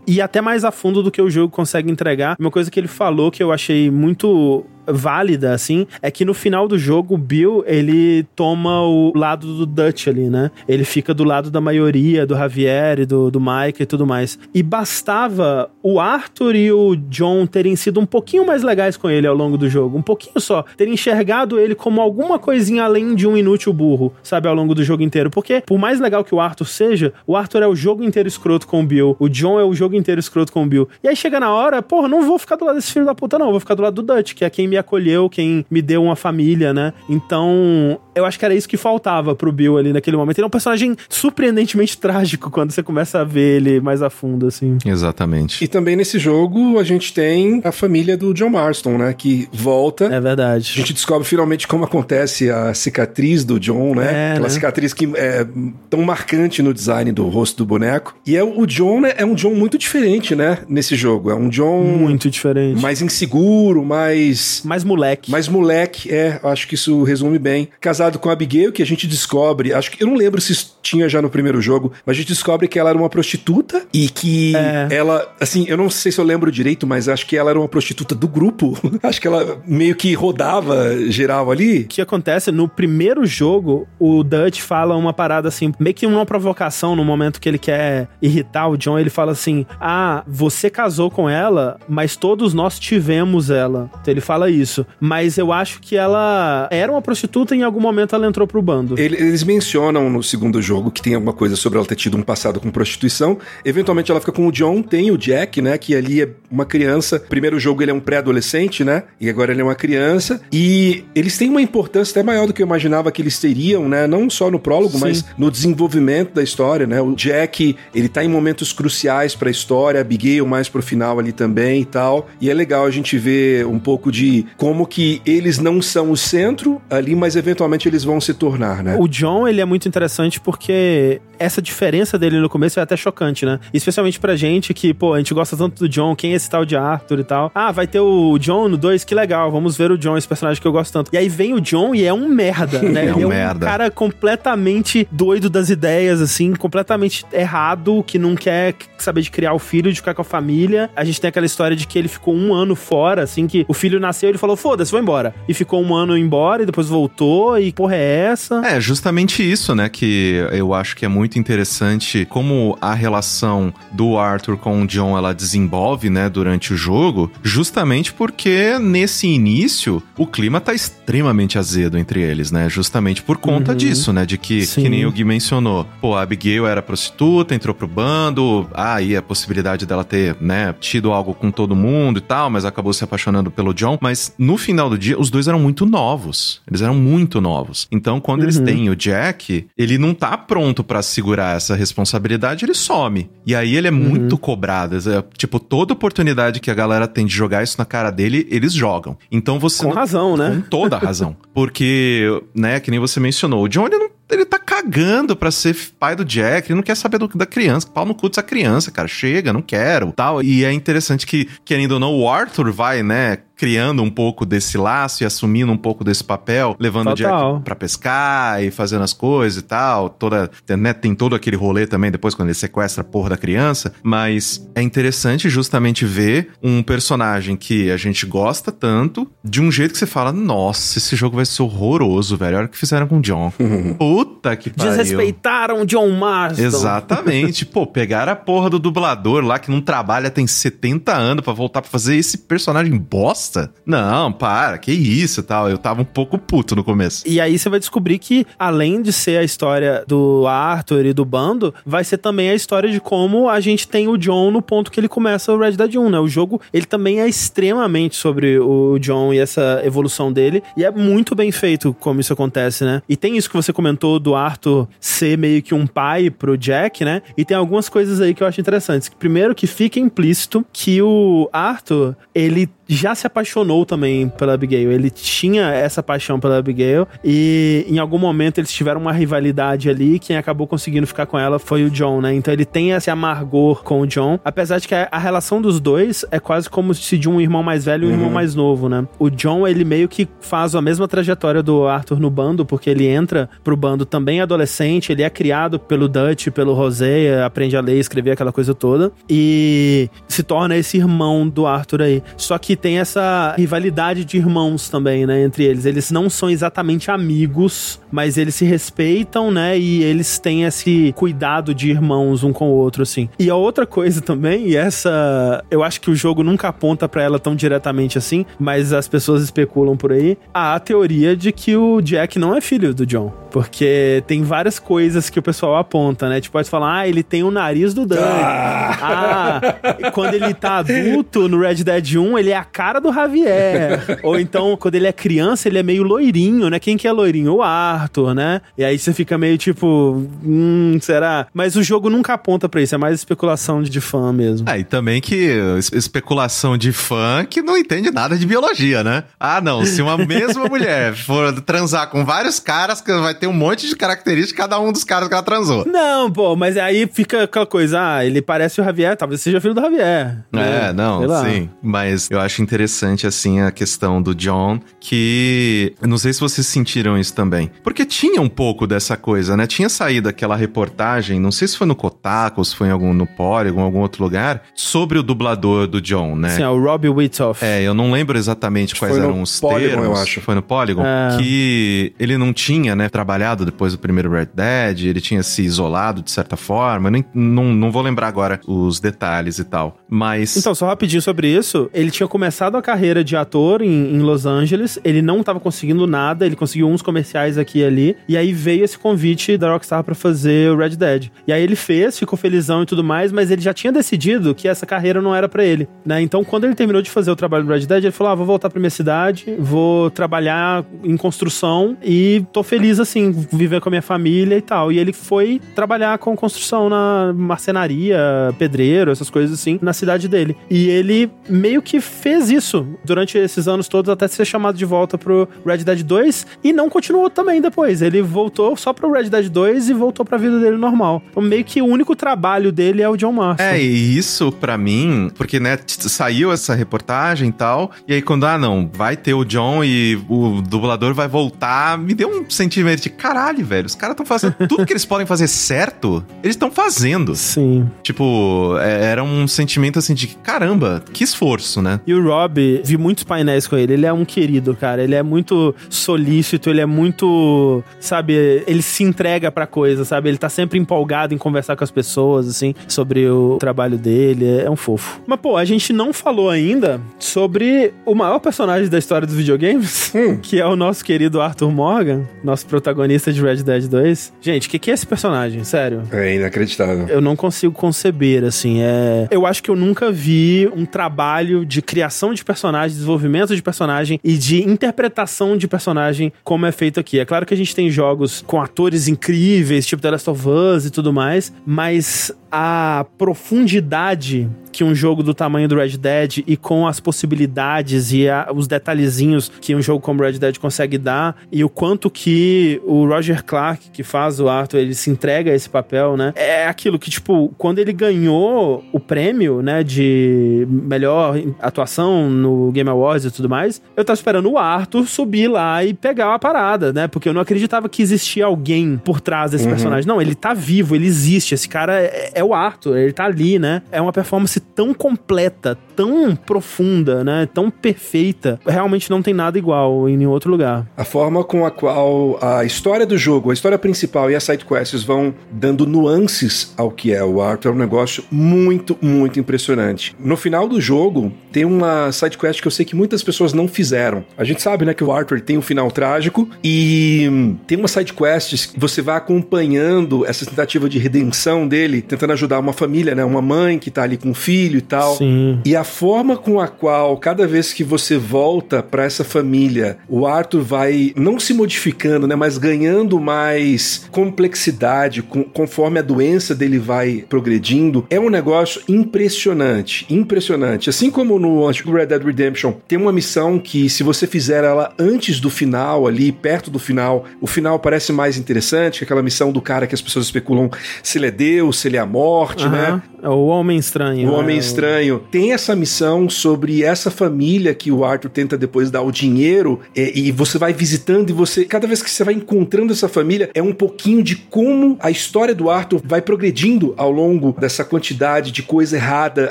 ir 0.06 0.20
até 0.20 0.40
mais 0.40 0.64
a 0.64 0.70
fundo 0.70 1.02
do 1.02 1.10
que 1.10 1.20
o 1.20 1.30
jogo 1.30 1.52
consegue 1.52 1.90
entregar. 1.90 2.36
Uma 2.38 2.50
coisa 2.50 2.70
que 2.70 2.80
ele 2.80 2.88
falou 2.88 3.30
que 3.30 3.42
eu 3.42 3.52
achei 3.52 3.90
muito 3.90 4.64
válida, 4.92 5.52
assim, 5.52 5.86
é 6.02 6.10
que 6.10 6.24
no 6.24 6.34
final 6.34 6.66
do 6.68 6.78
jogo 6.78 7.14
o 7.14 7.18
Bill, 7.18 7.64
ele 7.66 8.24
toma 8.34 8.82
o 8.82 9.12
lado 9.14 9.46
do 9.56 9.66
Dutch 9.66 10.08
ali, 10.08 10.28
né? 10.28 10.50
Ele 10.68 10.84
fica 10.84 11.12
do 11.14 11.24
lado 11.24 11.50
da 11.50 11.60
maioria, 11.60 12.26
do 12.26 12.34
Javier 12.34 13.00
e 13.00 13.06
do, 13.06 13.30
do 13.30 13.40
Mike 13.40 13.82
e 13.82 13.86
tudo 13.86 14.06
mais. 14.06 14.38
E 14.54 14.62
bastava 14.62 15.70
o 15.82 16.00
Arthur 16.00 16.54
e 16.54 16.72
o 16.72 16.96
John 16.96 17.46
terem 17.46 17.76
sido 17.76 18.00
um 18.00 18.06
pouquinho 18.06 18.46
mais 18.46 18.62
legais 18.62 18.96
com 18.96 19.08
ele 19.08 19.26
ao 19.26 19.34
longo 19.34 19.56
do 19.56 19.68
jogo, 19.68 19.96
um 19.96 20.02
pouquinho 20.02 20.40
só, 20.40 20.64
terem 20.76 20.94
enxergado 20.94 21.58
ele 21.58 21.74
como 21.74 22.00
alguma 22.00 22.38
coisinha 22.38 22.84
além 22.84 23.14
de 23.14 23.26
um 23.26 23.36
inútil 23.36 23.72
burro, 23.72 24.12
sabe, 24.22 24.48
ao 24.48 24.54
longo 24.54 24.74
do 24.74 24.82
jogo 24.82 25.02
inteiro. 25.02 25.30
Porque, 25.30 25.62
por 25.66 25.78
mais 25.78 26.00
legal 26.00 26.24
que 26.24 26.34
o 26.34 26.40
Arthur 26.40 26.66
seja, 26.66 27.12
o 27.26 27.36
Arthur 27.36 27.62
é 27.62 27.66
o 27.66 27.74
jogo 27.74 28.02
inteiro 28.02 28.28
escroto 28.28 28.66
com 28.66 28.82
o 28.82 28.86
Bill, 28.86 29.16
o 29.18 29.28
John 29.28 29.58
é 29.58 29.64
o 29.64 29.74
jogo 29.74 29.94
inteiro 29.94 30.18
escroto 30.18 30.52
com 30.52 30.62
o 30.62 30.66
Bill. 30.66 30.88
E 31.02 31.08
aí 31.08 31.16
chega 31.16 31.40
na 31.40 31.52
hora, 31.52 31.82
porra, 31.82 32.08
não 32.08 32.22
vou 32.22 32.38
ficar 32.38 32.56
do 32.56 32.64
lado 32.64 32.76
desse 32.76 32.92
filho 32.92 33.06
da 33.06 33.14
puta, 33.14 33.38
não, 33.38 33.50
vou 33.50 33.60
ficar 33.60 33.74
do 33.74 33.82
lado 33.82 34.02
do 34.02 34.14
Dutch, 34.14 34.34
que 34.34 34.44
é 34.44 34.50
quem 34.50 34.68
me 34.68 34.76
acolheu, 34.80 35.28
quem 35.28 35.64
me 35.70 35.80
deu 35.80 36.02
uma 36.02 36.16
família, 36.16 36.72
né? 36.74 36.92
Então, 37.08 37.98
eu 38.14 38.24
acho 38.24 38.38
que 38.38 38.44
era 38.44 38.54
isso 38.54 38.68
que 38.68 38.76
faltava 38.76 39.34
pro 39.34 39.52
Bill 39.52 39.76
ali 39.78 39.92
naquele 39.92 40.16
momento. 40.16 40.38
Ele 40.38 40.44
é 40.44 40.46
um 40.46 40.50
personagem 40.50 40.96
surpreendentemente 41.08 41.96
trágico 41.98 42.50
quando 42.50 42.72
você 42.72 42.82
começa 42.82 43.20
a 43.20 43.24
ver 43.24 43.56
ele 43.56 43.80
mais 43.80 44.02
a 44.02 44.10
fundo, 44.10 44.46
assim. 44.46 44.78
Exatamente. 44.84 45.62
E 45.62 45.68
também 45.68 45.96
nesse 45.96 46.18
jogo 46.18 46.78
a 46.78 46.82
gente 46.84 47.12
tem 47.12 47.60
a 47.64 47.72
família 47.72 48.16
do 48.16 48.32
John 48.34 48.50
Marston, 48.50 48.98
né? 48.98 49.14
Que 49.16 49.48
volta. 49.52 50.04
É 50.06 50.16
A 50.16 50.20
verdade. 50.20 50.64
gente 50.72 50.92
descobre 50.92 51.26
finalmente 51.26 51.68
como 51.68 51.84
acontece 51.84 52.50
a 52.50 52.74
cicatriz 52.74 53.44
do 53.44 53.58
John, 53.60 53.94
né? 53.94 54.10
É, 54.12 54.30
Aquela 54.32 54.48
né? 54.48 54.48
cicatriz 54.48 54.92
que 54.92 55.08
é 55.14 55.46
tão 55.88 56.02
marcante 56.02 56.62
no 56.62 56.72
design 56.74 57.12
do 57.12 57.28
rosto 57.28 57.58
do 57.58 57.66
boneco. 57.66 58.14
E 58.26 58.36
é 58.36 58.42
o 58.42 58.66
John, 58.66 59.00
né? 59.02 59.12
É 59.16 59.24
um 59.24 59.34
John 59.34 59.54
muito 59.54 59.78
diferente, 59.78 60.34
né? 60.34 60.58
Nesse 60.68 60.96
jogo. 60.96 61.30
É 61.30 61.34
um 61.34 61.48
John 61.48 61.82
Muito 61.84 62.30
diferente. 62.30 62.80
mais 62.80 63.00
inseguro, 63.02 63.84
mais 63.84 64.62
Mais 64.70 64.84
moleque. 64.84 65.30
mais 65.32 65.48
moleque, 65.48 66.08
é, 66.14 66.38
acho 66.44 66.68
que 66.68 66.76
isso 66.76 67.02
resume 67.02 67.40
bem. 67.40 67.68
Casado 67.80 68.20
com 68.20 68.28
a 68.30 68.32
Abigail, 68.32 68.70
que 68.70 68.80
a 68.82 68.86
gente 68.86 69.04
descobre, 69.04 69.72
acho 69.74 69.90
que 69.90 70.00
eu 70.02 70.06
não 70.06 70.14
lembro 70.14 70.40
se 70.40 70.54
tinha 70.80 71.08
já 71.08 71.20
no 71.20 71.28
primeiro 71.28 71.60
jogo, 71.60 71.92
mas 72.06 72.16
a 72.16 72.20
gente 72.20 72.28
descobre 72.28 72.68
que 72.68 72.78
ela 72.78 72.90
era 72.90 72.98
uma 72.98 73.08
prostituta 73.08 73.82
e 73.92 74.08
que 74.08 74.54
É. 74.54 74.86
ela, 74.92 75.28
assim, 75.40 75.64
eu 75.66 75.76
não 75.76 75.90
sei 75.90 76.12
se 76.12 76.20
eu 76.20 76.24
lembro 76.24 76.52
direito, 76.52 76.86
mas 76.86 77.08
acho 77.08 77.26
que 77.26 77.36
ela 77.36 77.50
era 77.50 77.58
uma 77.58 77.66
prostituta 77.68 78.14
do 78.14 78.28
grupo. 78.28 78.78
acho 79.02 79.20
que 79.20 79.26
ela 79.26 79.60
meio 79.66 79.96
que 79.96 80.14
rodava 80.14 80.96
geral 81.10 81.50
ali. 81.50 81.80
O 81.80 81.88
que 81.88 82.00
acontece 82.00 82.52
no 82.52 82.68
primeiro 82.68 83.26
jogo, 83.26 83.88
o 83.98 84.22
Dutch 84.22 84.60
fala 84.60 84.96
uma 84.96 85.12
parada 85.12 85.48
assim, 85.48 85.72
meio 85.80 85.94
que 85.94 86.06
uma 86.06 86.24
provocação 86.24 86.94
no 86.94 87.04
momento 87.04 87.40
que 87.40 87.48
ele 87.48 87.58
quer 87.58 88.08
irritar 88.22 88.68
o 88.68 88.76
John. 88.76 88.98
Ele 88.98 89.10
fala 89.10 89.32
assim: 89.32 89.66
Ah, 89.80 90.22
você 90.28 90.70
casou 90.70 91.10
com 91.10 91.28
ela, 91.28 91.78
mas 91.88 92.14
todos 92.16 92.54
nós 92.54 92.78
tivemos 92.78 93.50
ela. 93.50 93.90
Então 94.00 94.12
ele 94.12 94.20
fala 94.20 94.49
isso. 94.50 94.86
Mas 95.00 95.38
eu 95.38 95.52
acho 95.52 95.80
que 95.80 95.96
ela 95.96 96.68
era 96.70 96.90
uma 96.90 97.00
prostituta 97.02 97.54
e 97.54 97.58
em 97.58 97.62
algum 97.62 97.80
momento 97.80 98.14
ela 98.14 98.26
entrou 98.26 98.46
pro 98.46 98.60
bando. 98.62 98.98
Ele- 98.98 99.16
Eles 99.16 99.42
mencionam 99.44 100.08
no 100.10 100.22
segundo 100.22 100.60
jogo 100.62 100.90
que 100.90 101.00
tem 101.02 101.14
alguma 101.14 101.32
coisa 101.32 101.56
sobre 101.56 101.78
ela 101.78 101.86
ter 101.86 101.94
tido 101.96 102.16
um 102.16 102.22
passado 102.22 102.58
com 102.60 102.70
prostituição. 102.70 103.38
Eventualmente 103.64 104.10
ela 104.10 104.20
fica 104.20 104.32
com 104.32 104.46
o 104.46 104.52
John, 104.52 104.82
tem 104.82 105.10
o 105.10 105.18
Jack, 105.18 105.60
né? 105.62 105.76
Que 105.78 105.94
ali 105.94 106.22
é 106.22 106.28
uma 106.50 106.64
criança. 106.64 107.20
Primeiro 107.20 107.58
jogo 107.58 107.82
ele 107.82 107.90
é 107.90 107.94
um 107.94 108.00
pré-adolescente, 108.00 108.84
né? 108.84 109.04
E 109.20 109.28
agora 109.28 109.52
ele 109.52 109.60
é 109.60 109.64
uma 109.64 109.74
criança. 109.74 110.40
E 110.52 111.04
eles 111.14 111.36
têm 111.38 111.48
uma 111.50 111.62
importância 111.62 112.12
até 112.12 112.22
maior 112.22 112.46
do 112.46 112.52
que 112.52 112.62
eu 112.62 112.66
imaginava 112.66 113.10
que 113.12 113.20
eles 113.22 113.38
teriam, 113.38 113.88
né? 113.88 114.06
Não 114.06 114.28
só 114.30 114.50
no 114.50 114.58
prólogo, 114.58 114.92
Sim. 114.94 115.00
mas 115.00 115.24
no 115.38 115.50
desenvolvimento 115.50 116.34
da 116.34 116.42
história, 116.42 116.86
né? 116.86 117.00
O 117.00 117.14
Jack, 117.14 117.76
ele 117.94 118.08
tá 118.08 118.24
em 118.24 118.28
momentos 118.28 118.72
cruciais 118.72 119.34
pra 119.34 119.50
história, 119.50 120.00
a 120.00 120.02
Abigail 120.02 120.46
mais 120.46 120.68
pro 120.68 120.82
final 120.82 121.18
ali 121.18 121.32
também 121.32 121.82
e 121.82 121.84
tal. 121.84 122.28
E 122.40 122.50
é 122.50 122.54
legal 122.54 122.84
a 122.84 122.90
gente 122.90 123.16
ver 123.18 123.66
um 123.66 123.78
pouco 123.78 124.10
de 124.10 124.39
como 124.56 124.86
que 124.86 125.20
eles 125.24 125.58
não 125.58 125.80
são 125.80 126.10
o 126.10 126.16
centro 126.16 126.80
ali, 126.90 127.14
mas 127.14 127.36
eventualmente 127.36 127.88
eles 127.88 128.04
vão 128.04 128.20
se 128.20 128.34
tornar, 128.34 128.82
né? 128.82 128.96
O 128.98 129.08
John, 129.08 129.46
ele 129.46 129.60
é 129.60 129.64
muito 129.64 129.88
interessante 129.88 130.40
porque 130.40 131.20
essa 131.40 131.62
diferença 131.62 132.18
dele 132.18 132.38
no 132.38 132.48
começo 132.50 132.78
é 132.78 132.82
até 132.82 132.96
chocante, 132.96 133.46
né? 133.46 133.58
Especialmente 133.72 134.20
pra 134.20 134.36
gente 134.36 134.74
que, 134.74 134.92
pô, 134.92 135.14
a 135.14 135.18
gente 135.18 135.32
gosta 135.32 135.56
tanto 135.56 135.80
do 135.80 135.88
John, 135.88 136.14
quem 136.14 136.34
é 136.34 136.36
esse 136.36 136.50
tal 136.50 136.66
de 136.66 136.76
Arthur 136.76 137.18
e 137.18 137.24
tal. 137.24 137.50
Ah, 137.54 137.72
vai 137.72 137.86
ter 137.86 137.98
o 137.98 138.38
John 138.38 138.68
no 138.68 138.76
2, 138.76 139.04
que 139.04 139.14
legal, 139.14 139.50
vamos 139.50 139.76
ver 139.76 139.90
o 139.90 139.96
John, 139.96 140.18
esse 140.18 140.28
personagem 140.28 140.60
que 140.60 140.68
eu 140.68 140.72
gosto 140.72 140.92
tanto. 140.92 141.10
E 141.12 141.16
aí 141.16 141.28
vem 141.28 141.54
o 141.54 141.60
John 141.60 141.94
e 141.94 142.04
é 142.04 142.12
um 142.12 142.28
merda, 142.28 142.80
né? 142.84 143.06
É 143.06 143.14
um 143.14 143.22
é 143.22 143.26
um 143.26 143.28
merda. 143.30 143.66
cara 143.66 143.90
completamente 143.90 145.08
doido 145.10 145.48
das 145.48 145.70
ideias, 145.70 146.20
assim, 146.20 146.52
completamente 146.52 147.24
errado, 147.32 148.04
que 148.06 148.18
não 148.18 148.34
quer 148.34 148.74
saber 148.98 149.22
de 149.22 149.30
criar 149.30 149.54
o 149.54 149.58
filho, 149.58 149.90
de 149.90 149.96
ficar 149.96 150.12
com 150.12 150.20
a 150.20 150.24
família. 150.24 150.90
A 150.94 151.04
gente 151.04 151.20
tem 151.20 151.28
aquela 151.28 151.46
história 151.46 151.74
de 151.74 151.86
que 151.86 151.98
ele 151.98 152.08
ficou 152.08 152.34
um 152.34 152.52
ano 152.52 152.76
fora, 152.76 153.22
assim, 153.22 153.46
que 153.46 153.64
o 153.66 153.72
filho 153.72 153.98
nasceu 153.98 154.28
e 154.28 154.30
ele 154.32 154.38
falou, 154.38 154.56
foda-se, 154.56 154.90
vou 154.90 155.00
embora. 155.00 155.34
E 155.48 155.54
ficou 155.54 155.82
um 155.82 155.94
ano 155.94 156.16
embora 156.18 156.62
e 156.62 156.66
depois 156.66 156.86
voltou, 156.88 157.58
e 157.58 157.72
porra 157.72 157.96
é 157.96 158.26
essa? 158.30 158.60
É, 158.66 158.78
justamente 158.78 159.42
isso, 159.42 159.74
né? 159.74 159.88
Que 159.88 160.44
eu 160.52 160.74
acho 160.74 160.94
que 160.94 161.04
é 161.04 161.08
muito 161.08 161.29
interessante 161.38 162.26
como 162.28 162.76
a 162.80 162.94
relação 162.94 163.72
do 163.92 164.18
Arthur 164.18 164.56
com 164.56 164.82
o 164.82 164.86
John 164.86 165.16
ela 165.16 165.34
desenvolve, 165.34 166.10
né, 166.10 166.28
durante 166.28 166.72
o 166.72 166.76
jogo, 166.76 167.30
justamente 167.42 168.12
porque 168.12 168.78
nesse 168.78 169.26
início 169.26 170.02
o 170.16 170.26
clima 170.26 170.60
tá 170.60 170.74
extremamente 170.74 171.58
azedo 171.58 171.98
entre 171.98 172.20
eles, 172.20 172.50
né? 172.50 172.68
Justamente 172.68 173.22
por 173.22 173.38
conta 173.38 173.74
disso, 173.74 174.12
né? 174.12 174.24
De 174.26 174.38
que, 174.38 174.64
Sim. 174.64 174.82
que 174.82 174.88
nem 174.88 175.06
o 175.06 175.12
Gui 175.12 175.24
mencionou, 175.24 175.86
pô, 176.00 176.14
a 176.14 176.22
Abigail 176.22 176.66
era 176.66 176.82
prostituta, 176.82 177.54
entrou 177.54 177.74
pro 177.74 177.88
bando, 177.88 178.68
ah, 178.72 178.94
aí 178.94 179.16
a 179.16 179.22
possibilidade 179.22 179.86
dela 179.86 180.04
ter, 180.04 180.36
né, 180.40 180.74
tido 180.80 181.12
algo 181.12 181.34
com 181.34 181.50
todo 181.50 181.74
mundo 181.74 182.18
e 182.18 182.20
tal, 182.20 182.50
mas 182.50 182.64
acabou 182.64 182.92
se 182.92 183.04
apaixonando 183.04 183.50
pelo 183.50 183.74
John. 183.74 183.98
Mas 184.00 184.32
no 184.38 184.56
final 184.56 184.88
do 184.90 184.98
dia, 184.98 185.18
os 185.18 185.30
dois 185.30 185.48
eram 185.48 185.58
muito 185.58 185.86
novos. 185.86 186.60
Eles 186.68 186.82
eram 186.82 186.94
muito 186.94 187.40
novos. 187.40 187.86
Então, 187.90 188.20
quando 188.20 188.42
eles 188.42 188.58
têm 188.58 188.88
o 188.88 188.96
Jack, 188.96 189.66
ele 189.76 189.98
não 189.98 190.14
tá 190.14 190.36
pronto 190.36 190.82
pra 190.84 191.02
segurar 191.20 191.54
essa 191.56 191.74
responsabilidade, 191.74 192.64
ele 192.64 192.72
some. 192.74 193.30
E 193.46 193.54
aí 193.54 193.76
ele 193.76 193.88
é 193.88 193.90
muito 193.90 194.38
cobrado. 194.38 194.96
É, 194.96 195.22
Tipo, 195.36 195.60
toda 195.60 195.92
oportunidade 195.92 196.60
que 196.60 196.70
a 196.70 196.74
galera 196.74 197.06
tem 197.06 197.26
de 197.26 197.34
jogar 197.34 197.62
isso 197.62 197.76
na 197.78 197.84
cara 197.84 198.10
dele, 198.10 198.46
eles 198.50 198.72
jogam. 198.72 199.16
Então 199.30 199.58
você 199.58 199.82
Com 199.84 199.90
não- 199.90 199.96
razão, 199.96 200.36
né? 200.36 200.50
com 200.56 200.60
toda 200.62 200.96
a 200.96 200.98
razão. 200.98 201.36
Porque, 201.54 202.24
né, 202.54 202.80
que 202.80 202.90
nem 202.90 202.98
você 202.98 203.20
mencionou, 203.20 203.62
o 203.64 203.68
John 203.68 203.86
ele, 203.86 203.98
não, 203.98 204.08
ele 204.30 204.44
tá 204.46 204.58
cagando 204.58 205.36
pra 205.36 205.50
ser 205.50 205.76
pai 205.98 206.16
do 206.16 206.24
Jack, 206.24 206.68
ele 206.70 206.76
não 206.76 206.82
quer 206.82 206.94
saber 206.96 207.18
do- 207.18 207.28
da 207.28 207.44
criança, 207.46 207.86
pau 207.86 208.06
no 208.06 208.14
cu 208.14 208.28
dessa 208.28 208.42
criança, 208.42 208.90
cara, 208.90 209.06
chega, 209.08 209.52
não 209.52 209.60
quero, 209.62 210.12
tal. 210.12 210.42
E 210.42 210.64
é 210.64 210.72
interessante 210.72 211.26
que, 211.26 211.48
querendo 211.64 211.92
ou 211.92 212.00
não, 212.00 212.14
o 212.14 212.28
Arthur 212.28 212.72
vai, 212.72 213.02
né, 213.02 213.38
criando 213.60 214.02
um 214.02 214.08
pouco 214.08 214.46
desse 214.46 214.78
laço 214.78 215.22
e 215.22 215.26
assumindo 215.26 215.70
um 215.70 215.76
pouco 215.76 216.02
desse 216.02 216.24
papel, 216.24 216.74
levando 216.80 217.14
Total. 217.14 217.50
o 217.50 217.52
Jack 217.56 217.64
pra 217.64 217.76
pescar 217.76 218.64
e 218.64 218.70
fazendo 218.70 219.02
as 219.02 219.12
coisas 219.12 219.62
e 219.62 219.62
tal. 219.62 220.08
Toda, 220.08 220.50
né, 220.78 220.94
tem 220.94 221.14
todo 221.14 221.34
aquele 221.34 221.56
rolê 221.56 221.86
também 221.86 222.10
depois 222.10 222.34
quando 222.34 222.48
ele 222.48 222.54
sequestra 222.54 223.02
a 223.02 223.04
porra 223.04 223.28
da 223.28 223.36
criança. 223.36 223.92
Mas 224.02 224.66
é 224.74 224.80
interessante 224.80 225.50
justamente 225.50 226.06
ver 226.06 226.52
um 226.62 226.82
personagem 226.82 227.54
que 227.54 227.90
a 227.90 227.98
gente 227.98 228.24
gosta 228.24 228.72
tanto 228.72 229.30
de 229.44 229.60
um 229.60 229.70
jeito 229.70 229.92
que 229.92 229.98
você 229.98 230.06
fala: 230.06 230.32
Nossa, 230.32 230.96
esse 230.96 231.14
jogo 231.14 231.36
vai 231.36 231.44
ser 231.44 231.62
horroroso, 231.62 232.38
velho. 232.38 232.56
Olha 232.56 232.66
o 232.66 232.70
que 232.70 232.78
fizeram 232.78 233.06
com 233.06 233.18
o 233.18 233.20
John. 233.20 233.52
Puta 233.98 234.56
que 234.56 234.70
pariu. 234.70 234.90
Desrespeitaram 234.90 235.84
John 235.84 236.08
Marston. 236.12 236.62
Exatamente. 236.62 237.66
Pô, 237.66 237.86
pegaram 237.86 238.32
a 238.32 238.36
porra 238.36 238.70
do 238.70 238.78
dublador 238.78 239.44
lá 239.44 239.58
que 239.58 239.70
não 239.70 239.82
trabalha 239.82 240.30
tem 240.30 240.46
70 240.46 241.14
anos 241.14 241.44
pra 241.44 241.52
voltar 241.52 241.82
pra 241.82 241.90
fazer 241.90 242.16
esse 242.16 242.38
personagem 242.38 242.96
bosta? 242.96 243.49
Não, 243.84 244.32
para, 244.32 244.78
que 244.78 244.92
isso 244.92 245.42
tal. 245.42 245.68
Eu 245.68 245.78
tava 245.78 246.02
um 246.02 246.04
pouco 246.04 246.38
puto 246.38 246.76
no 246.76 246.84
começo. 246.84 247.22
E 247.26 247.40
aí 247.40 247.58
você 247.58 247.68
vai 247.68 247.78
descobrir 247.78 248.18
que, 248.18 248.46
além 248.58 249.02
de 249.02 249.12
ser 249.12 249.38
a 249.38 249.44
história 249.44 250.04
do 250.06 250.46
Arthur 250.46 251.06
e 251.06 251.12
do 251.12 251.24
bando, 251.24 251.74
vai 251.84 252.04
ser 252.04 252.18
também 252.18 252.50
a 252.50 252.54
história 252.54 252.90
de 252.90 253.00
como 253.00 253.48
a 253.48 253.60
gente 253.60 253.88
tem 253.88 254.08
o 254.08 254.16
John 254.16 254.50
no 254.50 254.62
ponto 254.62 254.90
que 254.90 255.00
ele 255.00 255.08
começa 255.08 255.52
o 255.52 255.58
Red 255.58 255.72
Dead 255.72 255.96
1, 255.96 256.10
né? 256.10 256.18
O 256.18 256.28
jogo, 256.28 256.60
ele 256.72 256.86
também 256.86 257.20
é 257.20 257.28
extremamente 257.28 258.16
sobre 258.16 258.58
o 258.58 258.98
John 258.98 259.32
e 259.32 259.38
essa 259.38 259.80
evolução 259.84 260.32
dele, 260.32 260.62
e 260.76 260.84
é 260.84 260.90
muito 260.90 261.34
bem 261.34 261.50
feito 261.50 261.94
como 261.98 262.20
isso 262.20 262.32
acontece, 262.32 262.84
né? 262.84 263.02
E 263.08 263.16
tem 263.16 263.36
isso 263.36 263.48
que 263.48 263.56
você 263.56 263.72
comentou 263.72 264.18
do 264.18 264.34
Arthur 264.34 264.88
ser 265.00 265.36
meio 265.38 265.62
que 265.62 265.74
um 265.74 265.86
pai 265.86 266.30
pro 266.30 266.56
Jack, 266.56 267.04
né? 267.04 267.22
E 267.36 267.44
tem 267.44 267.56
algumas 267.56 267.88
coisas 267.88 268.20
aí 268.20 268.34
que 268.34 268.42
eu 268.42 268.46
acho 268.46 268.60
interessantes. 268.60 269.08
Primeiro 269.08 269.54
que 269.54 269.66
fica 269.66 269.98
implícito 269.98 270.64
que 270.72 271.00
o 271.02 271.48
Arthur, 271.52 272.16
ele 272.34 272.68
já 272.86 273.14
se 273.14 273.26
apaixonou 273.26 273.39
também 273.86 274.28
pela 274.28 274.54
Abigail. 274.54 274.92
Ele 274.92 275.10
tinha 275.10 275.70
essa 275.70 276.02
paixão 276.02 276.38
pela 276.38 276.58
Abigail 276.58 277.06
e 277.24 277.84
em 277.88 277.98
algum 277.98 278.18
momento 278.18 278.58
eles 278.58 278.72
tiveram 278.72 279.00
uma 279.00 279.12
rivalidade 279.12 279.88
ali. 279.88 280.18
Quem 280.18 280.36
acabou 280.36 280.66
conseguindo 280.66 281.06
ficar 281.06 281.26
com 281.26 281.38
ela 281.38 281.58
foi 281.58 281.84
o 281.84 281.90
John, 281.90 282.20
né? 282.20 282.34
Então 282.34 282.52
ele 282.52 282.64
tem 282.64 282.90
esse 282.90 283.10
amargor 283.10 283.82
com 283.82 284.00
o 284.00 284.06
John, 284.06 284.38
apesar 284.44 284.78
de 284.78 284.88
que 284.88 284.94
a, 284.94 285.08
a 285.10 285.18
relação 285.18 285.60
dos 285.60 285.80
dois 285.80 286.24
é 286.30 286.38
quase 286.38 286.68
como 286.68 286.94
se 286.94 287.18
de 287.18 287.28
um 287.28 287.40
irmão 287.40 287.62
mais 287.62 287.84
velho 287.84 288.04
e 288.04 288.08
um 288.08 288.12
irmão 288.12 288.30
mais 288.30 288.54
novo, 288.54 288.88
né? 288.88 289.06
O 289.18 289.30
John, 289.30 289.66
ele 289.66 289.84
meio 289.84 290.08
que 290.08 290.28
faz 290.40 290.74
a 290.74 290.82
mesma 290.82 291.06
trajetória 291.06 291.62
do 291.62 291.86
Arthur 291.86 292.20
no 292.20 292.30
bando, 292.30 292.64
porque 292.64 292.90
ele 292.90 293.06
entra 293.06 293.48
pro 293.62 293.76
bando 293.76 294.04
também 294.04 294.40
adolescente, 294.40 295.12
ele 295.12 295.22
é 295.22 295.30
criado 295.30 295.78
pelo 295.78 296.08
Dutch, 296.08 296.48
pelo 296.48 296.74
Rosé, 296.74 297.42
aprende 297.42 297.76
a 297.76 297.80
ler, 297.80 297.98
escrever 297.98 298.32
aquela 298.32 298.52
coisa 298.52 298.74
toda 298.74 299.12
e 299.28 300.08
se 300.28 300.42
torna 300.42 300.76
esse 300.76 300.96
irmão 300.96 301.48
do 301.48 301.66
Arthur 301.66 302.02
aí. 302.02 302.22
Só 302.36 302.58
que 302.58 302.76
tem 302.76 302.98
essa 302.98 303.20
rivalidade 303.56 304.24
de 304.24 304.36
irmãos 304.36 304.88
também, 304.88 305.26
né, 305.26 305.42
entre 305.42 305.64
eles. 305.64 305.84
Eles 305.86 306.10
não 306.10 306.28
são 306.30 306.50
exatamente 306.50 307.10
amigos, 307.10 308.00
mas 308.10 308.36
eles 308.36 308.54
se 308.54 308.64
respeitam, 308.64 309.50
né, 309.50 309.78
e 309.78 310.02
eles 310.02 310.38
têm 310.38 310.64
esse 310.64 311.12
cuidado 311.16 311.74
de 311.74 311.90
irmãos 311.90 312.42
um 312.44 312.52
com 312.52 312.68
o 312.70 312.74
outro, 312.74 313.02
assim. 313.02 313.28
E 313.38 313.50
a 313.50 313.54
outra 313.54 313.86
coisa 313.86 314.20
também, 314.20 314.68
e 314.68 314.76
essa 314.76 315.64
eu 315.70 315.82
acho 315.82 316.00
que 316.00 316.10
o 316.10 316.14
jogo 316.14 316.42
nunca 316.42 316.68
aponta 316.68 317.08
pra 317.08 317.22
ela 317.22 317.38
tão 317.38 317.54
diretamente 317.54 318.18
assim, 318.18 318.44
mas 318.58 318.92
as 318.92 319.08
pessoas 319.08 319.42
especulam 319.42 319.96
por 319.96 320.12
aí, 320.12 320.36
há 320.52 320.74
a 320.74 320.80
teoria 320.80 321.36
de 321.36 321.52
que 321.52 321.76
o 321.76 322.00
Jack 322.00 322.38
não 322.38 322.54
é 322.54 322.60
filho 322.60 322.94
do 322.94 323.06
John. 323.06 323.32
Porque 323.50 324.22
tem 324.28 324.44
várias 324.44 324.78
coisas 324.78 325.28
que 325.28 325.38
o 325.38 325.42
pessoal 325.42 325.76
aponta, 325.76 326.28
né? 326.28 326.40
Tipo, 326.40 326.52
pode 326.52 326.70
falar, 326.70 327.00
ah, 327.00 327.08
ele 327.08 327.22
tem 327.22 327.42
o 327.42 327.50
nariz 327.50 327.92
do 327.92 328.06
Dani. 328.06 328.22
Ah, 328.22 329.60
e 329.98 330.10
quando 330.12 330.34
ele 330.34 330.54
tá 330.54 330.78
adulto 330.78 331.48
no 331.48 331.58
Red 331.58 331.82
Dead 331.82 332.14
1, 332.14 332.38
ele 332.38 332.50
é 332.50 332.56
a 332.56 332.64
cara 332.64 333.00
do 333.00 333.10
Javier. 333.22 334.18
Ou 334.22 334.38
então, 334.38 334.76
quando 334.76 334.94
ele 334.94 335.06
é 335.06 335.12
criança, 335.12 335.68
ele 335.68 335.78
é 335.78 335.82
meio 335.82 336.02
loirinho, 336.02 336.68
né? 336.68 336.78
Quem 336.78 336.96
que 336.96 337.06
é 337.06 337.12
loirinho? 337.12 337.54
O 337.56 337.62
Arthur, 337.62 338.34
né? 338.34 338.60
E 338.76 338.84
aí 338.84 338.98
você 338.98 339.12
fica 339.12 339.36
meio 339.38 339.56
tipo, 339.58 340.26
hum, 340.44 340.98
será? 341.00 341.46
Mas 341.52 341.76
o 341.76 341.82
jogo 341.82 342.08
nunca 342.10 342.34
aponta 342.34 342.68
pra 342.68 342.80
isso, 342.82 342.94
é 342.94 342.98
mais 342.98 343.14
especulação 343.16 343.82
de 343.82 344.00
fã 344.00 344.32
mesmo. 344.32 344.66
Ah, 344.68 344.78
e 344.78 344.84
também 344.84 345.20
que 345.20 345.50
es- 345.78 345.90
especulação 345.92 346.76
de 346.76 346.92
fã 346.92 347.44
que 347.48 347.62
não 347.62 347.76
entende 347.76 348.10
nada 348.10 348.36
de 348.36 348.46
biologia, 348.46 349.02
né? 349.04 349.24
Ah, 349.38 349.60
não, 349.60 349.84
se 349.84 350.00
uma 350.02 350.16
mesma 350.16 350.66
mulher 350.68 351.14
for 351.14 351.60
transar 351.62 352.08
com 352.10 352.24
vários 352.24 352.58
caras, 352.60 353.00
que 353.00 353.12
vai 353.12 353.34
ter 353.34 353.46
um 353.46 353.52
monte 353.52 353.86
de 353.88 353.96
características 353.96 354.50
de 354.50 354.54
cada 354.54 354.80
um 354.80 354.90
dos 354.90 355.04
caras 355.04 355.28
que 355.28 355.34
ela 355.34 355.42
transou. 355.42 355.84
Não, 355.86 356.30
pô, 356.30 356.56
mas 356.56 356.76
aí 356.76 357.08
fica 357.12 357.44
aquela 357.44 357.66
coisa, 357.66 357.98
ah, 358.16 358.24
ele 358.24 358.40
parece 358.40 358.80
o 358.80 358.84
Javier, 358.84 359.16
talvez 359.16 359.40
seja 359.40 359.60
filho 359.60 359.74
do 359.74 359.80
Javier. 359.80 360.38
É, 360.52 360.56
né? 360.56 360.92
não, 360.94 361.20
sim. 361.44 361.68
Mas 361.82 362.30
eu 362.30 362.40
acho 362.40 362.62
interessante, 362.62 363.09
assim, 363.26 363.60
a 363.60 363.70
questão 363.70 364.20
do 364.20 364.34
John, 364.34 364.80
que. 364.98 365.94
eu 366.00 366.08
Não 366.08 366.18
sei 366.18 366.32
se 366.32 366.40
vocês 366.40 366.66
sentiram 366.66 367.18
isso 367.18 367.34
também. 367.34 367.70
Porque 367.82 368.04
tinha 368.04 368.40
um 368.40 368.48
pouco 368.48 368.86
dessa 368.86 369.16
coisa, 369.16 369.56
né? 369.56 369.66
Tinha 369.66 369.88
saído 369.88 370.28
aquela 370.28 370.56
reportagem, 370.56 371.40
não 371.40 371.50
sei 371.50 371.68
se 371.68 371.76
foi 371.76 371.86
no 371.86 371.94
Kotaku, 371.94 372.64
se 372.64 372.74
foi 372.74 372.88
em 372.88 372.90
algum, 372.90 373.12
no 373.12 373.26
Polygon, 373.26 373.80
algum 373.80 374.00
outro 374.00 374.22
lugar, 374.22 374.62
sobre 374.74 375.18
o 375.18 375.22
dublador 375.22 375.86
do 375.86 376.00
John, 376.00 376.36
né? 376.36 376.50
Sim, 376.50 376.62
é 376.62 376.68
o 376.68 376.80
Robbie 376.82 377.08
Witoff. 377.08 377.64
É, 377.64 377.82
eu 377.82 377.94
não 377.94 378.10
lembro 378.10 378.36
exatamente 378.38 378.94
quais 378.94 379.16
eram 379.16 379.42
os 379.42 379.60
Polygon, 379.60 379.88
termos. 379.88 380.04
eu 380.06 380.16
acho. 380.16 380.40
Foi 380.40 380.54
no 380.54 380.62
Polygon. 380.62 381.02
É. 381.04 381.36
Que 381.38 382.14
ele 382.18 382.36
não 382.36 382.52
tinha, 382.52 382.94
né, 382.94 383.08
trabalhado 383.08 383.64
depois 383.64 383.92
do 383.92 383.98
primeiro 383.98 384.30
Red 384.30 384.48
Dead, 384.54 385.06
ele 385.06 385.20
tinha 385.20 385.42
se 385.42 385.62
isolado 385.62 386.22
de 386.22 386.30
certa 386.30 386.56
forma. 386.56 387.10
Nem, 387.10 387.24
não, 387.34 387.64
não 387.74 387.90
vou 387.90 388.02
lembrar 388.02 388.28
agora 388.28 388.60
os 388.66 389.00
detalhes 389.00 389.58
e 389.58 389.64
tal. 389.64 389.96
Mas. 390.08 390.56
Então, 390.56 390.74
só 390.74 390.86
rapidinho 390.86 391.22
sobre 391.22 391.48
isso. 391.48 391.90
Ele 391.92 392.10
tinha 392.10 392.28
começado 392.28 392.76
a 392.76 392.82
carreira 392.90 393.22
de 393.22 393.36
ator 393.36 393.82
em, 393.82 394.14
em 394.14 394.18
Los 394.18 394.46
Angeles. 394.46 394.98
Ele 395.04 395.22
não 395.22 395.44
tava 395.44 395.60
conseguindo 395.60 396.08
nada. 396.08 396.44
Ele 396.44 396.56
conseguiu 396.56 396.88
uns 396.88 397.02
comerciais 397.02 397.56
aqui 397.56 397.78
e 397.78 397.84
ali. 397.84 398.16
E 398.28 398.36
aí 398.36 398.52
veio 398.52 398.84
esse 398.84 398.98
convite 398.98 399.56
da 399.56 399.70
Rockstar 399.70 400.02
pra 400.02 400.14
fazer 400.14 400.72
o 400.72 400.76
Red 400.76 400.90
Dead. 400.90 401.28
E 401.46 401.52
aí 401.52 401.62
ele 401.62 401.76
fez, 401.76 402.18
ficou 402.18 402.36
felizão 402.36 402.82
e 402.82 402.86
tudo 402.86 403.04
mais. 403.04 403.30
Mas 403.30 403.48
ele 403.48 403.62
já 403.62 403.72
tinha 403.72 403.92
decidido 403.92 404.56
que 404.56 404.66
essa 404.66 404.84
carreira 404.84 405.22
não 405.22 405.32
era 405.34 405.48
pra 405.48 405.64
ele. 405.64 405.88
Né? 406.04 406.20
Então, 406.20 406.42
quando 406.42 406.64
ele 406.64 406.74
terminou 406.74 407.00
de 407.00 407.10
fazer 407.10 407.30
o 407.30 407.36
trabalho 407.36 407.64
do 407.64 407.72
Red 407.72 407.86
Dead, 407.86 408.04
ele 408.04 408.10
falou: 408.10 408.32
ah, 408.32 408.34
vou 408.34 408.46
voltar 408.46 408.68
pra 408.68 408.80
minha 408.80 408.90
cidade, 408.90 409.54
vou 409.56 410.10
trabalhar 410.10 410.84
em 411.04 411.16
construção 411.16 411.96
e 412.02 412.44
tô 412.52 412.64
feliz 412.64 412.98
assim, 412.98 413.30
viver 413.52 413.80
com 413.80 413.88
a 413.88 413.92
minha 413.92 414.02
família 414.02 414.56
e 414.56 414.62
tal. 414.62 414.90
E 414.90 414.98
ele 414.98 415.12
foi 415.12 415.60
trabalhar 415.76 416.18
com 416.18 416.34
construção 416.34 416.88
na 416.88 417.32
marcenaria, 417.36 418.18
pedreiro, 418.58 419.12
essas 419.12 419.30
coisas 419.30 419.60
assim, 419.60 419.78
na 419.80 419.92
cidade 419.92 420.26
dele. 420.26 420.56
E 420.68 420.88
ele 420.88 421.30
meio 421.48 421.80
que 421.80 422.00
fez 422.00 422.50
isso 422.50 422.79
durante 423.04 423.36
esses 423.38 423.66
anos 423.68 423.88
todos 423.88 424.08
até 424.08 424.26
ser 424.28 424.44
chamado 424.44 424.76
de 424.76 424.84
volta 424.84 425.16
pro 425.18 425.48
Red 425.64 425.78
Dead 425.78 426.02
2 426.02 426.46
e 426.64 426.72
não 426.72 426.88
continuou 426.88 427.30
também 427.30 427.60
depois. 427.60 428.02
Ele 428.02 428.22
voltou 428.22 428.76
só 428.76 428.92
pro 428.92 429.10
Red 429.12 429.28
Dead 429.30 429.48
2 429.48 429.88
e 429.90 429.94
voltou 429.94 430.24
pra 430.24 430.38
vida 430.38 430.58
dele 430.60 430.76
normal. 430.76 431.22
Então, 431.30 431.42
meio 431.42 431.64
que 431.64 431.80
o 431.82 431.86
único 431.86 432.14
trabalho 432.16 432.70
dele 432.72 433.02
é 433.02 433.08
o 433.08 433.16
John 433.16 433.32
Marston. 433.32 433.62
É, 433.62 433.80
e 433.80 434.16
isso 434.16 434.52
pra 434.52 434.76
mim, 434.78 435.30
porque 435.36 435.58
né, 435.60 435.78
saiu 435.86 436.52
essa 436.52 436.74
reportagem 436.74 437.48
e 437.48 437.52
tal, 437.52 437.90
e 438.06 438.14
aí 438.14 438.22
quando, 438.22 438.44
ah 438.44 438.58
não, 438.58 438.88
vai 438.92 439.16
ter 439.16 439.34
o 439.34 439.44
John 439.44 439.82
e 439.84 440.18
o 440.28 440.60
dublador 440.62 441.14
vai 441.14 441.28
voltar, 441.28 441.98
me 441.98 442.14
deu 442.14 442.28
um 442.28 442.48
sentimento 442.48 443.02
de 443.02 443.10
caralho, 443.10 443.64
velho, 443.64 443.86
os 443.86 443.94
caras 443.94 444.14
estão 444.14 444.26
fazendo 444.26 444.54
tudo 444.68 444.86
que 444.86 444.92
eles 444.92 445.04
podem 445.04 445.26
fazer 445.26 445.48
certo, 445.48 446.24
eles 446.42 446.56
estão 446.56 446.70
fazendo. 446.70 447.34
Sim. 447.34 447.88
Tipo, 448.02 448.76
é- 448.80 449.10
era 449.10 449.22
um 449.22 449.46
sentimento 449.48 449.98
assim 449.98 450.14
de 450.14 450.28
caramba, 450.28 451.02
que 451.12 451.24
esforço, 451.24 451.80
né? 451.82 452.00
E 452.06 452.14
o 452.14 452.22
Rob, 452.22 452.69
vi 452.78 452.96
muitos 452.96 453.24
painéis 453.24 453.66
com 453.66 453.76
ele. 453.76 453.94
Ele 453.94 454.06
é 454.06 454.12
um 454.12 454.24
querido, 454.24 454.74
cara. 454.74 455.02
Ele 455.02 455.14
é 455.14 455.22
muito 455.22 455.74
solícito, 455.88 456.70
ele 456.70 456.80
é 456.80 456.86
muito. 456.86 457.82
Sabe, 457.98 458.62
ele 458.66 458.82
se 458.82 459.02
entrega 459.02 459.50
pra 459.50 459.66
coisa, 459.66 460.04
sabe? 460.04 460.28
Ele 460.28 460.38
tá 460.38 460.48
sempre 460.48 460.78
empolgado 460.78 461.34
em 461.34 461.38
conversar 461.38 461.76
com 461.76 461.84
as 461.84 461.90
pessoas, 461.90 462.48
assim, 462.48 462.74
sobre 462.88 463.28
o 463.28 463.56
trabalho 463.58 463.98
dele. 463.98 464.60
É 464.60 464.70
um 464.70 464.76
fofo. 464.76 465.20
Mas, 465.26 465.40
pô, 465.40 465.56
a 465.56 465.64
gente 465.64 465.92
não 465.92 466.12
falou 466.12 466.50
ainda 466.50 467.00
sobre 467.18 467.92
o 468.04 468.14
maior 468.14 468.38
personagem 468.38 468.88
da 468.88 468.98
história 468.98 469.26
dos 469.26 469.36
videogames, 469.36 470.12
que 470.42 470.60
é 470.60 470.66
o 470.66 470.76
nosso 470.76 471.04
querido 471.04 471.40
Arthur 471.40 471.70
Morgan, 471.70 472.22
nosso 472.42 472.66
protagonista 472.66 473.32
de 473.32 473.40
Red 473.40 473.62
Dead 473.62 473.86
2. 473.88 474.32
Gente, 474.40 474.68
o 474.68 474.70
que, 474.70 474.78
que 474.78 474.90
é 474.90 474.94
esse 474.94 475.06
personagem? 475.06 475.64
Sério. 475.64 476.02
É 476.12 476.34
inacreditável. 476.34 477.06
Eu 477.08 477.20
não 477.20 477.36
consigo 477.36 477.72
conceber, 477.72 478.44
assim. 478.44 478.80
É... 478.82 479.28
Eu 479.30 479.46
acho 479.46 479.62
que 479.62 479.70
eu 479.70 479.76
nunca 479.76 480.10
vi 480.10 480.70
um 480.74 480.84
trabalho 480.84 481.64
de 481.64 481.82
criação 481.82 482.34
de 482.34 482.44
personagem, 482.44 482.59
desenvolvimento 482.92 483.54
de 483.54 483.62
personagem 483.62 484.20
e 484.22 484.36
de 484.36 484.62
interpretação 484.62 485.56
de 485.56 485.66
personagem 485.66 486.32
como 486.44 486.66
é 486.66 486.72
feito 486.72 487.00
aqui. 487.00 487.18
É 487.18 487.24
claro 487.24 487.46
que 487.46 487.54
a 487.54 487.56
gente 487.56 487.74
tem 487.74 487.90
jogos 487.90 488.42
com 488.46 488.60
atores 488.60 489.08
incríveis, 489.08 489.86
tipo 489.86 490.02
The 490.02 490.10
Last 490.10 490.30
of 490.30 490.48
Us 490.48 490.86
e 490.86 490.90
tudo 490.90 491.12
mais, 491.12 491.52
mas 491.64 492.32
a 492.50 493.04
profundidade 493.16 494.48
que 494.72 494.84
um 494.84 494.94
jogo 494.94 495.20
do 495.24 495.34
tamanho 495.34 495.66
do 495.66 495.74
Red 495.74 495.96
Dead 495.98 496.44
e 496.46 496.56
com 496.56 496.86
as 496.86 497.00
possibilidades 497.00 498.12
e 498.12 498.28
a- 498.28 498.48
os 498.54 498.68
detalhezinhos 498.68 499.50
que 499.60 499.74
um 499.74 499.82
jogo 499.82 500.00
como 500.00 500.22
Red 500.22 500.34
Dead 500.38 500.58
consegue 500.58 500.96
dar 500.96 501.34
e 501.50 501.64
o 501.64 501.68
quanto 501.68 502.08
que 502.08 502.80
o 502.86 503.04
Roger 503.04 503.44
Clark, 503.44 503.90
que 503.90 504.04
faz 504.04 504.38
o 504.38 504.48
Arthur, 504.48 504.78
ele 504.78 504.94
se 504.94 505.10
entrega 505.10 505.50
a 505.50 505.54
esse 505.56 505.68
papel, 505.68 506.16
né? 506.16 506.32
É 506.36 506.68
aquilo 506.68 507.00
que, 507.00 507.10
tipo, 507.10 507.52
quando 507.58 507.80
ele 507.80 507.92
ganhou 507.92 508.84
o 508.92 509.00
prêmio, 509.00 509.60
né, 509.60 509.82
de 509.82 510.64
melhor 510.70 511.36
atuação 511.60 512.30
no 512.30 512.70
Game 512.70 512.88
Awards 512.88 513.24
e 513.26 513.30
tudo 513.32 513.48
mais, 513.48 513.82
eu 513.96 514.04
tava 514.04 514.14
esperando 514.16 514.48
o 514.52 514.56
Arthur 514.56 515.04
subir 515.08 515.48
lá 515.48 515.84
e 515.84 515.92
pegar 515.92 516.32
a 516.32 516.38
parada, 516.38 516.92
né? 516.92 517.08
Porque 517.08 517.28
eu 517.28 517.32
não 517.34 517.40
acreditava 517.40 517.88
que 517.88 518.02
existia 518.02 518.46
alguém 518.46 518.96
por 519.04 519.20
trás 519.20 519.50
desse 519.50 519.66
personagem. 519.66 520.06
Não, 520.06 520.22
ele 520.22 520.36
tá 520.36 520.54
vivo, 520.54 520.94
ele 520.94 521.06
existe. 521.06 521.54
Esse 521.54 521.68
cara 521.68 521.94
é, 522.00 522.39
é 522.40 522.44
o 522.44 522.54
Arthur, 522.54 522.96
ele 522.96 523.12
tá 523.12 523.24
ali, 523.24 523.58
né? 523.58 523.82
É 523.92 524.00
uma 524.00 524.12
performance 524.12 524.58
tão 524.58 524.92
completa, 524.92 525.78
tão 525.94 526.34
profunda, 526.34 527.22
né? 527.22 527.48
Tão 527.52 527.70
perfeita. 527.70 528.58
Realmente 528.66 529.10
não 529.10 529.22
tem 529.22 529.34
nada 529.34 529.58
igual 529.58 530.08
em 530.08 530.16
nenhum 530.16 530.30
outro 530.30 530.50
lugar. 530.50 530.86
A 530.96 531.04
forma 531.04 531.44
com 531.44 531.64
a 531.64 531.70
qual 531.70 532.38
a 532.42 532.64
história 532.64 533.06
do 533.06 533.16
jogo, 533.16 533.50
a 533.50 533.54
história 533.54 533.78
principal 533.78 534.30
e 534.30 534.34
as 534.34 534.44
sidequests 534.44 535.02
vão 535.02 535.34
dando 535.50 535.86
nuances 535.86 536.72
ao 536.76 536.90
que 536.90 537.12
é 537.12 537.22
o 537.22 537.40
Arthur 537.40 537.70
é 537.70 537.72
um 537.72 537.78
negócio 537.78 538.24
muito, 538.30 538.96
muito 539.00 539.38
impressionante. 539.38 540.14
No 540.18 540.36
final 540.36 540.68
do 540.68 540.80
jogo, 540.80 541.32
tem 541.52 541.64
uma 541.64 542.10
sidequest 542.12 542.60
que 542.60 542.66
eu 542.66 542.70
sei 542.70 542.84
que 542.84 542.96
muitas 542.96 543.22
pessoas 543.22 543.52
não 543.52 543.68
fizeram. 543.68 544.24
A 544.36 544.44
gente 544.44 544.62
sabe, 544.62 544.84
né, 544.84 544.94
que 544.94 545.04
o 545.04 545.12
Arthur 545.12 545.40
tem 545.40 545.58
um 545.58 545.62
final 545.62 545.90
trágico 545.90 546.48
e 546.64 547.28
hum, 547.30 547.56
tem 547.66 547.76
uma 547.78 547.88
sidequest 547.88 548.72
que 548.72 548.80
você 548.80 549.02
vai 549.02 549.16
acompanhando 549.16 550.24
essa 550.24 550.46
tentativa 550.46 550.88
de 550.88 550.98
redenção 550.98 551.68
dele, 551.68 552.02
tentando 552.02 552.29
ajudar 552.32 552.58
uma 552.58 552.72
família, 552.72 553.14
né, 553.14 553.24
uma 553.24 553.42
mãe 553.42 553.78
que 553.78 553.90
tá 553.90 554.02
ali 554.02 554.16
com 554.16 554.30
um 554.30 554.34
filho 554.34 554.78
e 554.78 554.82
tal. 554.82 555.16
Sim. 555.16 555.60
E 555.64 555.74
a 555.76 555.84
forma 555.84 556.36
com 556.36 556.60
a 556.60 556.68
qual, 556.68 557.16
cada 557.16 557.46
vez 557.46 557.72
que 557.72 557.82
você 557.84 558.16
volta 558.16 558.82
pra 558.82 559.04
essa 559.04 559.24
família, 559.24 559.98
o 560.08 560.26
Arthur 560.26 560.62
vai 560.62 561.12
não 561.16 561.38
se 561.38 561.52
modificando, 561.54 562.26
né, 562.26 562.34
mas 562.34 562.58
ganhando 562.58 563.18
mais 563.20 564.06
complexidade 564.10 565.22
com- 565.22 565.44
conforme 565.44 565.98
a 565.98 566.02
doença 566.02 566.54
dele 566.54 566.78
vai 566.78 567.24
progredindo, 567.28 568.06
é 568.10 568.18
um 568.18 568.30
negócio 568.30 568.80
impressionante, 568.88 570.06
impressionante. 570.10 570.88
Assim 570.90 571.10
como 571.10 571.38
no 571.38 571.66
antigo 571.66 571.92
Red 571.92 572.06
Dead 572.06 572.22
Redemption, 572.22 572.72
tem 572.88 572.98
uma 572.98 573.12
missão 573.12 573.58
que 573.58 573.88
se 573.88 574.02
você 574.02 574.26
fizer 574.26 574.64
ela 574.64 574.92
antes 574.98 575.40
do 575.40 575.50
final 575.50 576.06
ali, 576.06 576.32
perto 576.32 576.70
do 576.70 576.78
final, 576.78 577.24
o 577.40 577.46
final 577.46 577.78
parece 577.78 578.12
mais 578.12 578.36
interessante, 578.36 578.98
que 578.98 579.04
é 579.04 579.06
aquela 579.06 579.22
missão 579.22 579.52
do 579.52 579.60
cara 579.60 579.86
que 579.86 579.94
as 579.94 580.00
pessoas 580.02 580.24
especulam 580.26 580.70
se 581.02 581.18
ele 581.18 581.26
é 581.26 581.30
Deus, 581.30 581.78
se 581.78 581.88
ele 581.88 581.96
é 581.96 582.00
a 582.00 582.06
morte, 582.20 582.68
né? 582.68 583.02
O 583.22 583.46
Homem 583.46 583.78
Estranho. 583.78 584.30
O 584.30 584.34
Homem 584.34 584.56
é 584.56 584.58
Estranho 584.58 585.22
tem 585.30 585.52
essa 585.52 585.76
missão 585.76 586.28
sobre 586.28 586.82
essa 586.82 587.10
família 587.10 587.74
que 587.74 587.90
o 587.92 588.04
Arthur 588.04 588.30
tenta 588.30 588.56
depois 588.56 588.90
dar 588.90 589.02
o 589.02 589.12
dinheiro 589.12 589.80
é, 589.94 590.10
e 590.18 590.32
você 590.32 590.56
vai 590.56 590.72
visitando 590.72 591.28
e 591.28 591.32
você 591.32 591.64
cada 591.64 591.86
vez 591.86 592.02
que 592.02 592.10
você 592.10 592.24
vai 592.24 592.34
encontrando 592.34 592.92
essa 592.92 593.08
família 593.08 593.50
é 593.52 593.62
um 593.62 593.72
pouquinho 593.72 594.22
de 594.22 594.36
como 594.36 594.96
a 595.00 595.10
história 595.10 595.54
do 595.54 595.68
Arthur 595.68 596.00
vai 596.02 596.22
progredindo 596.22 596.94
ao 596.96 597.10
longo 597.10 597.54
dessa 597.58 597.84
quantidade 597.84 598.50
de 598.50 598.62
coisa 598.62 598.96
errada 598.96 599.50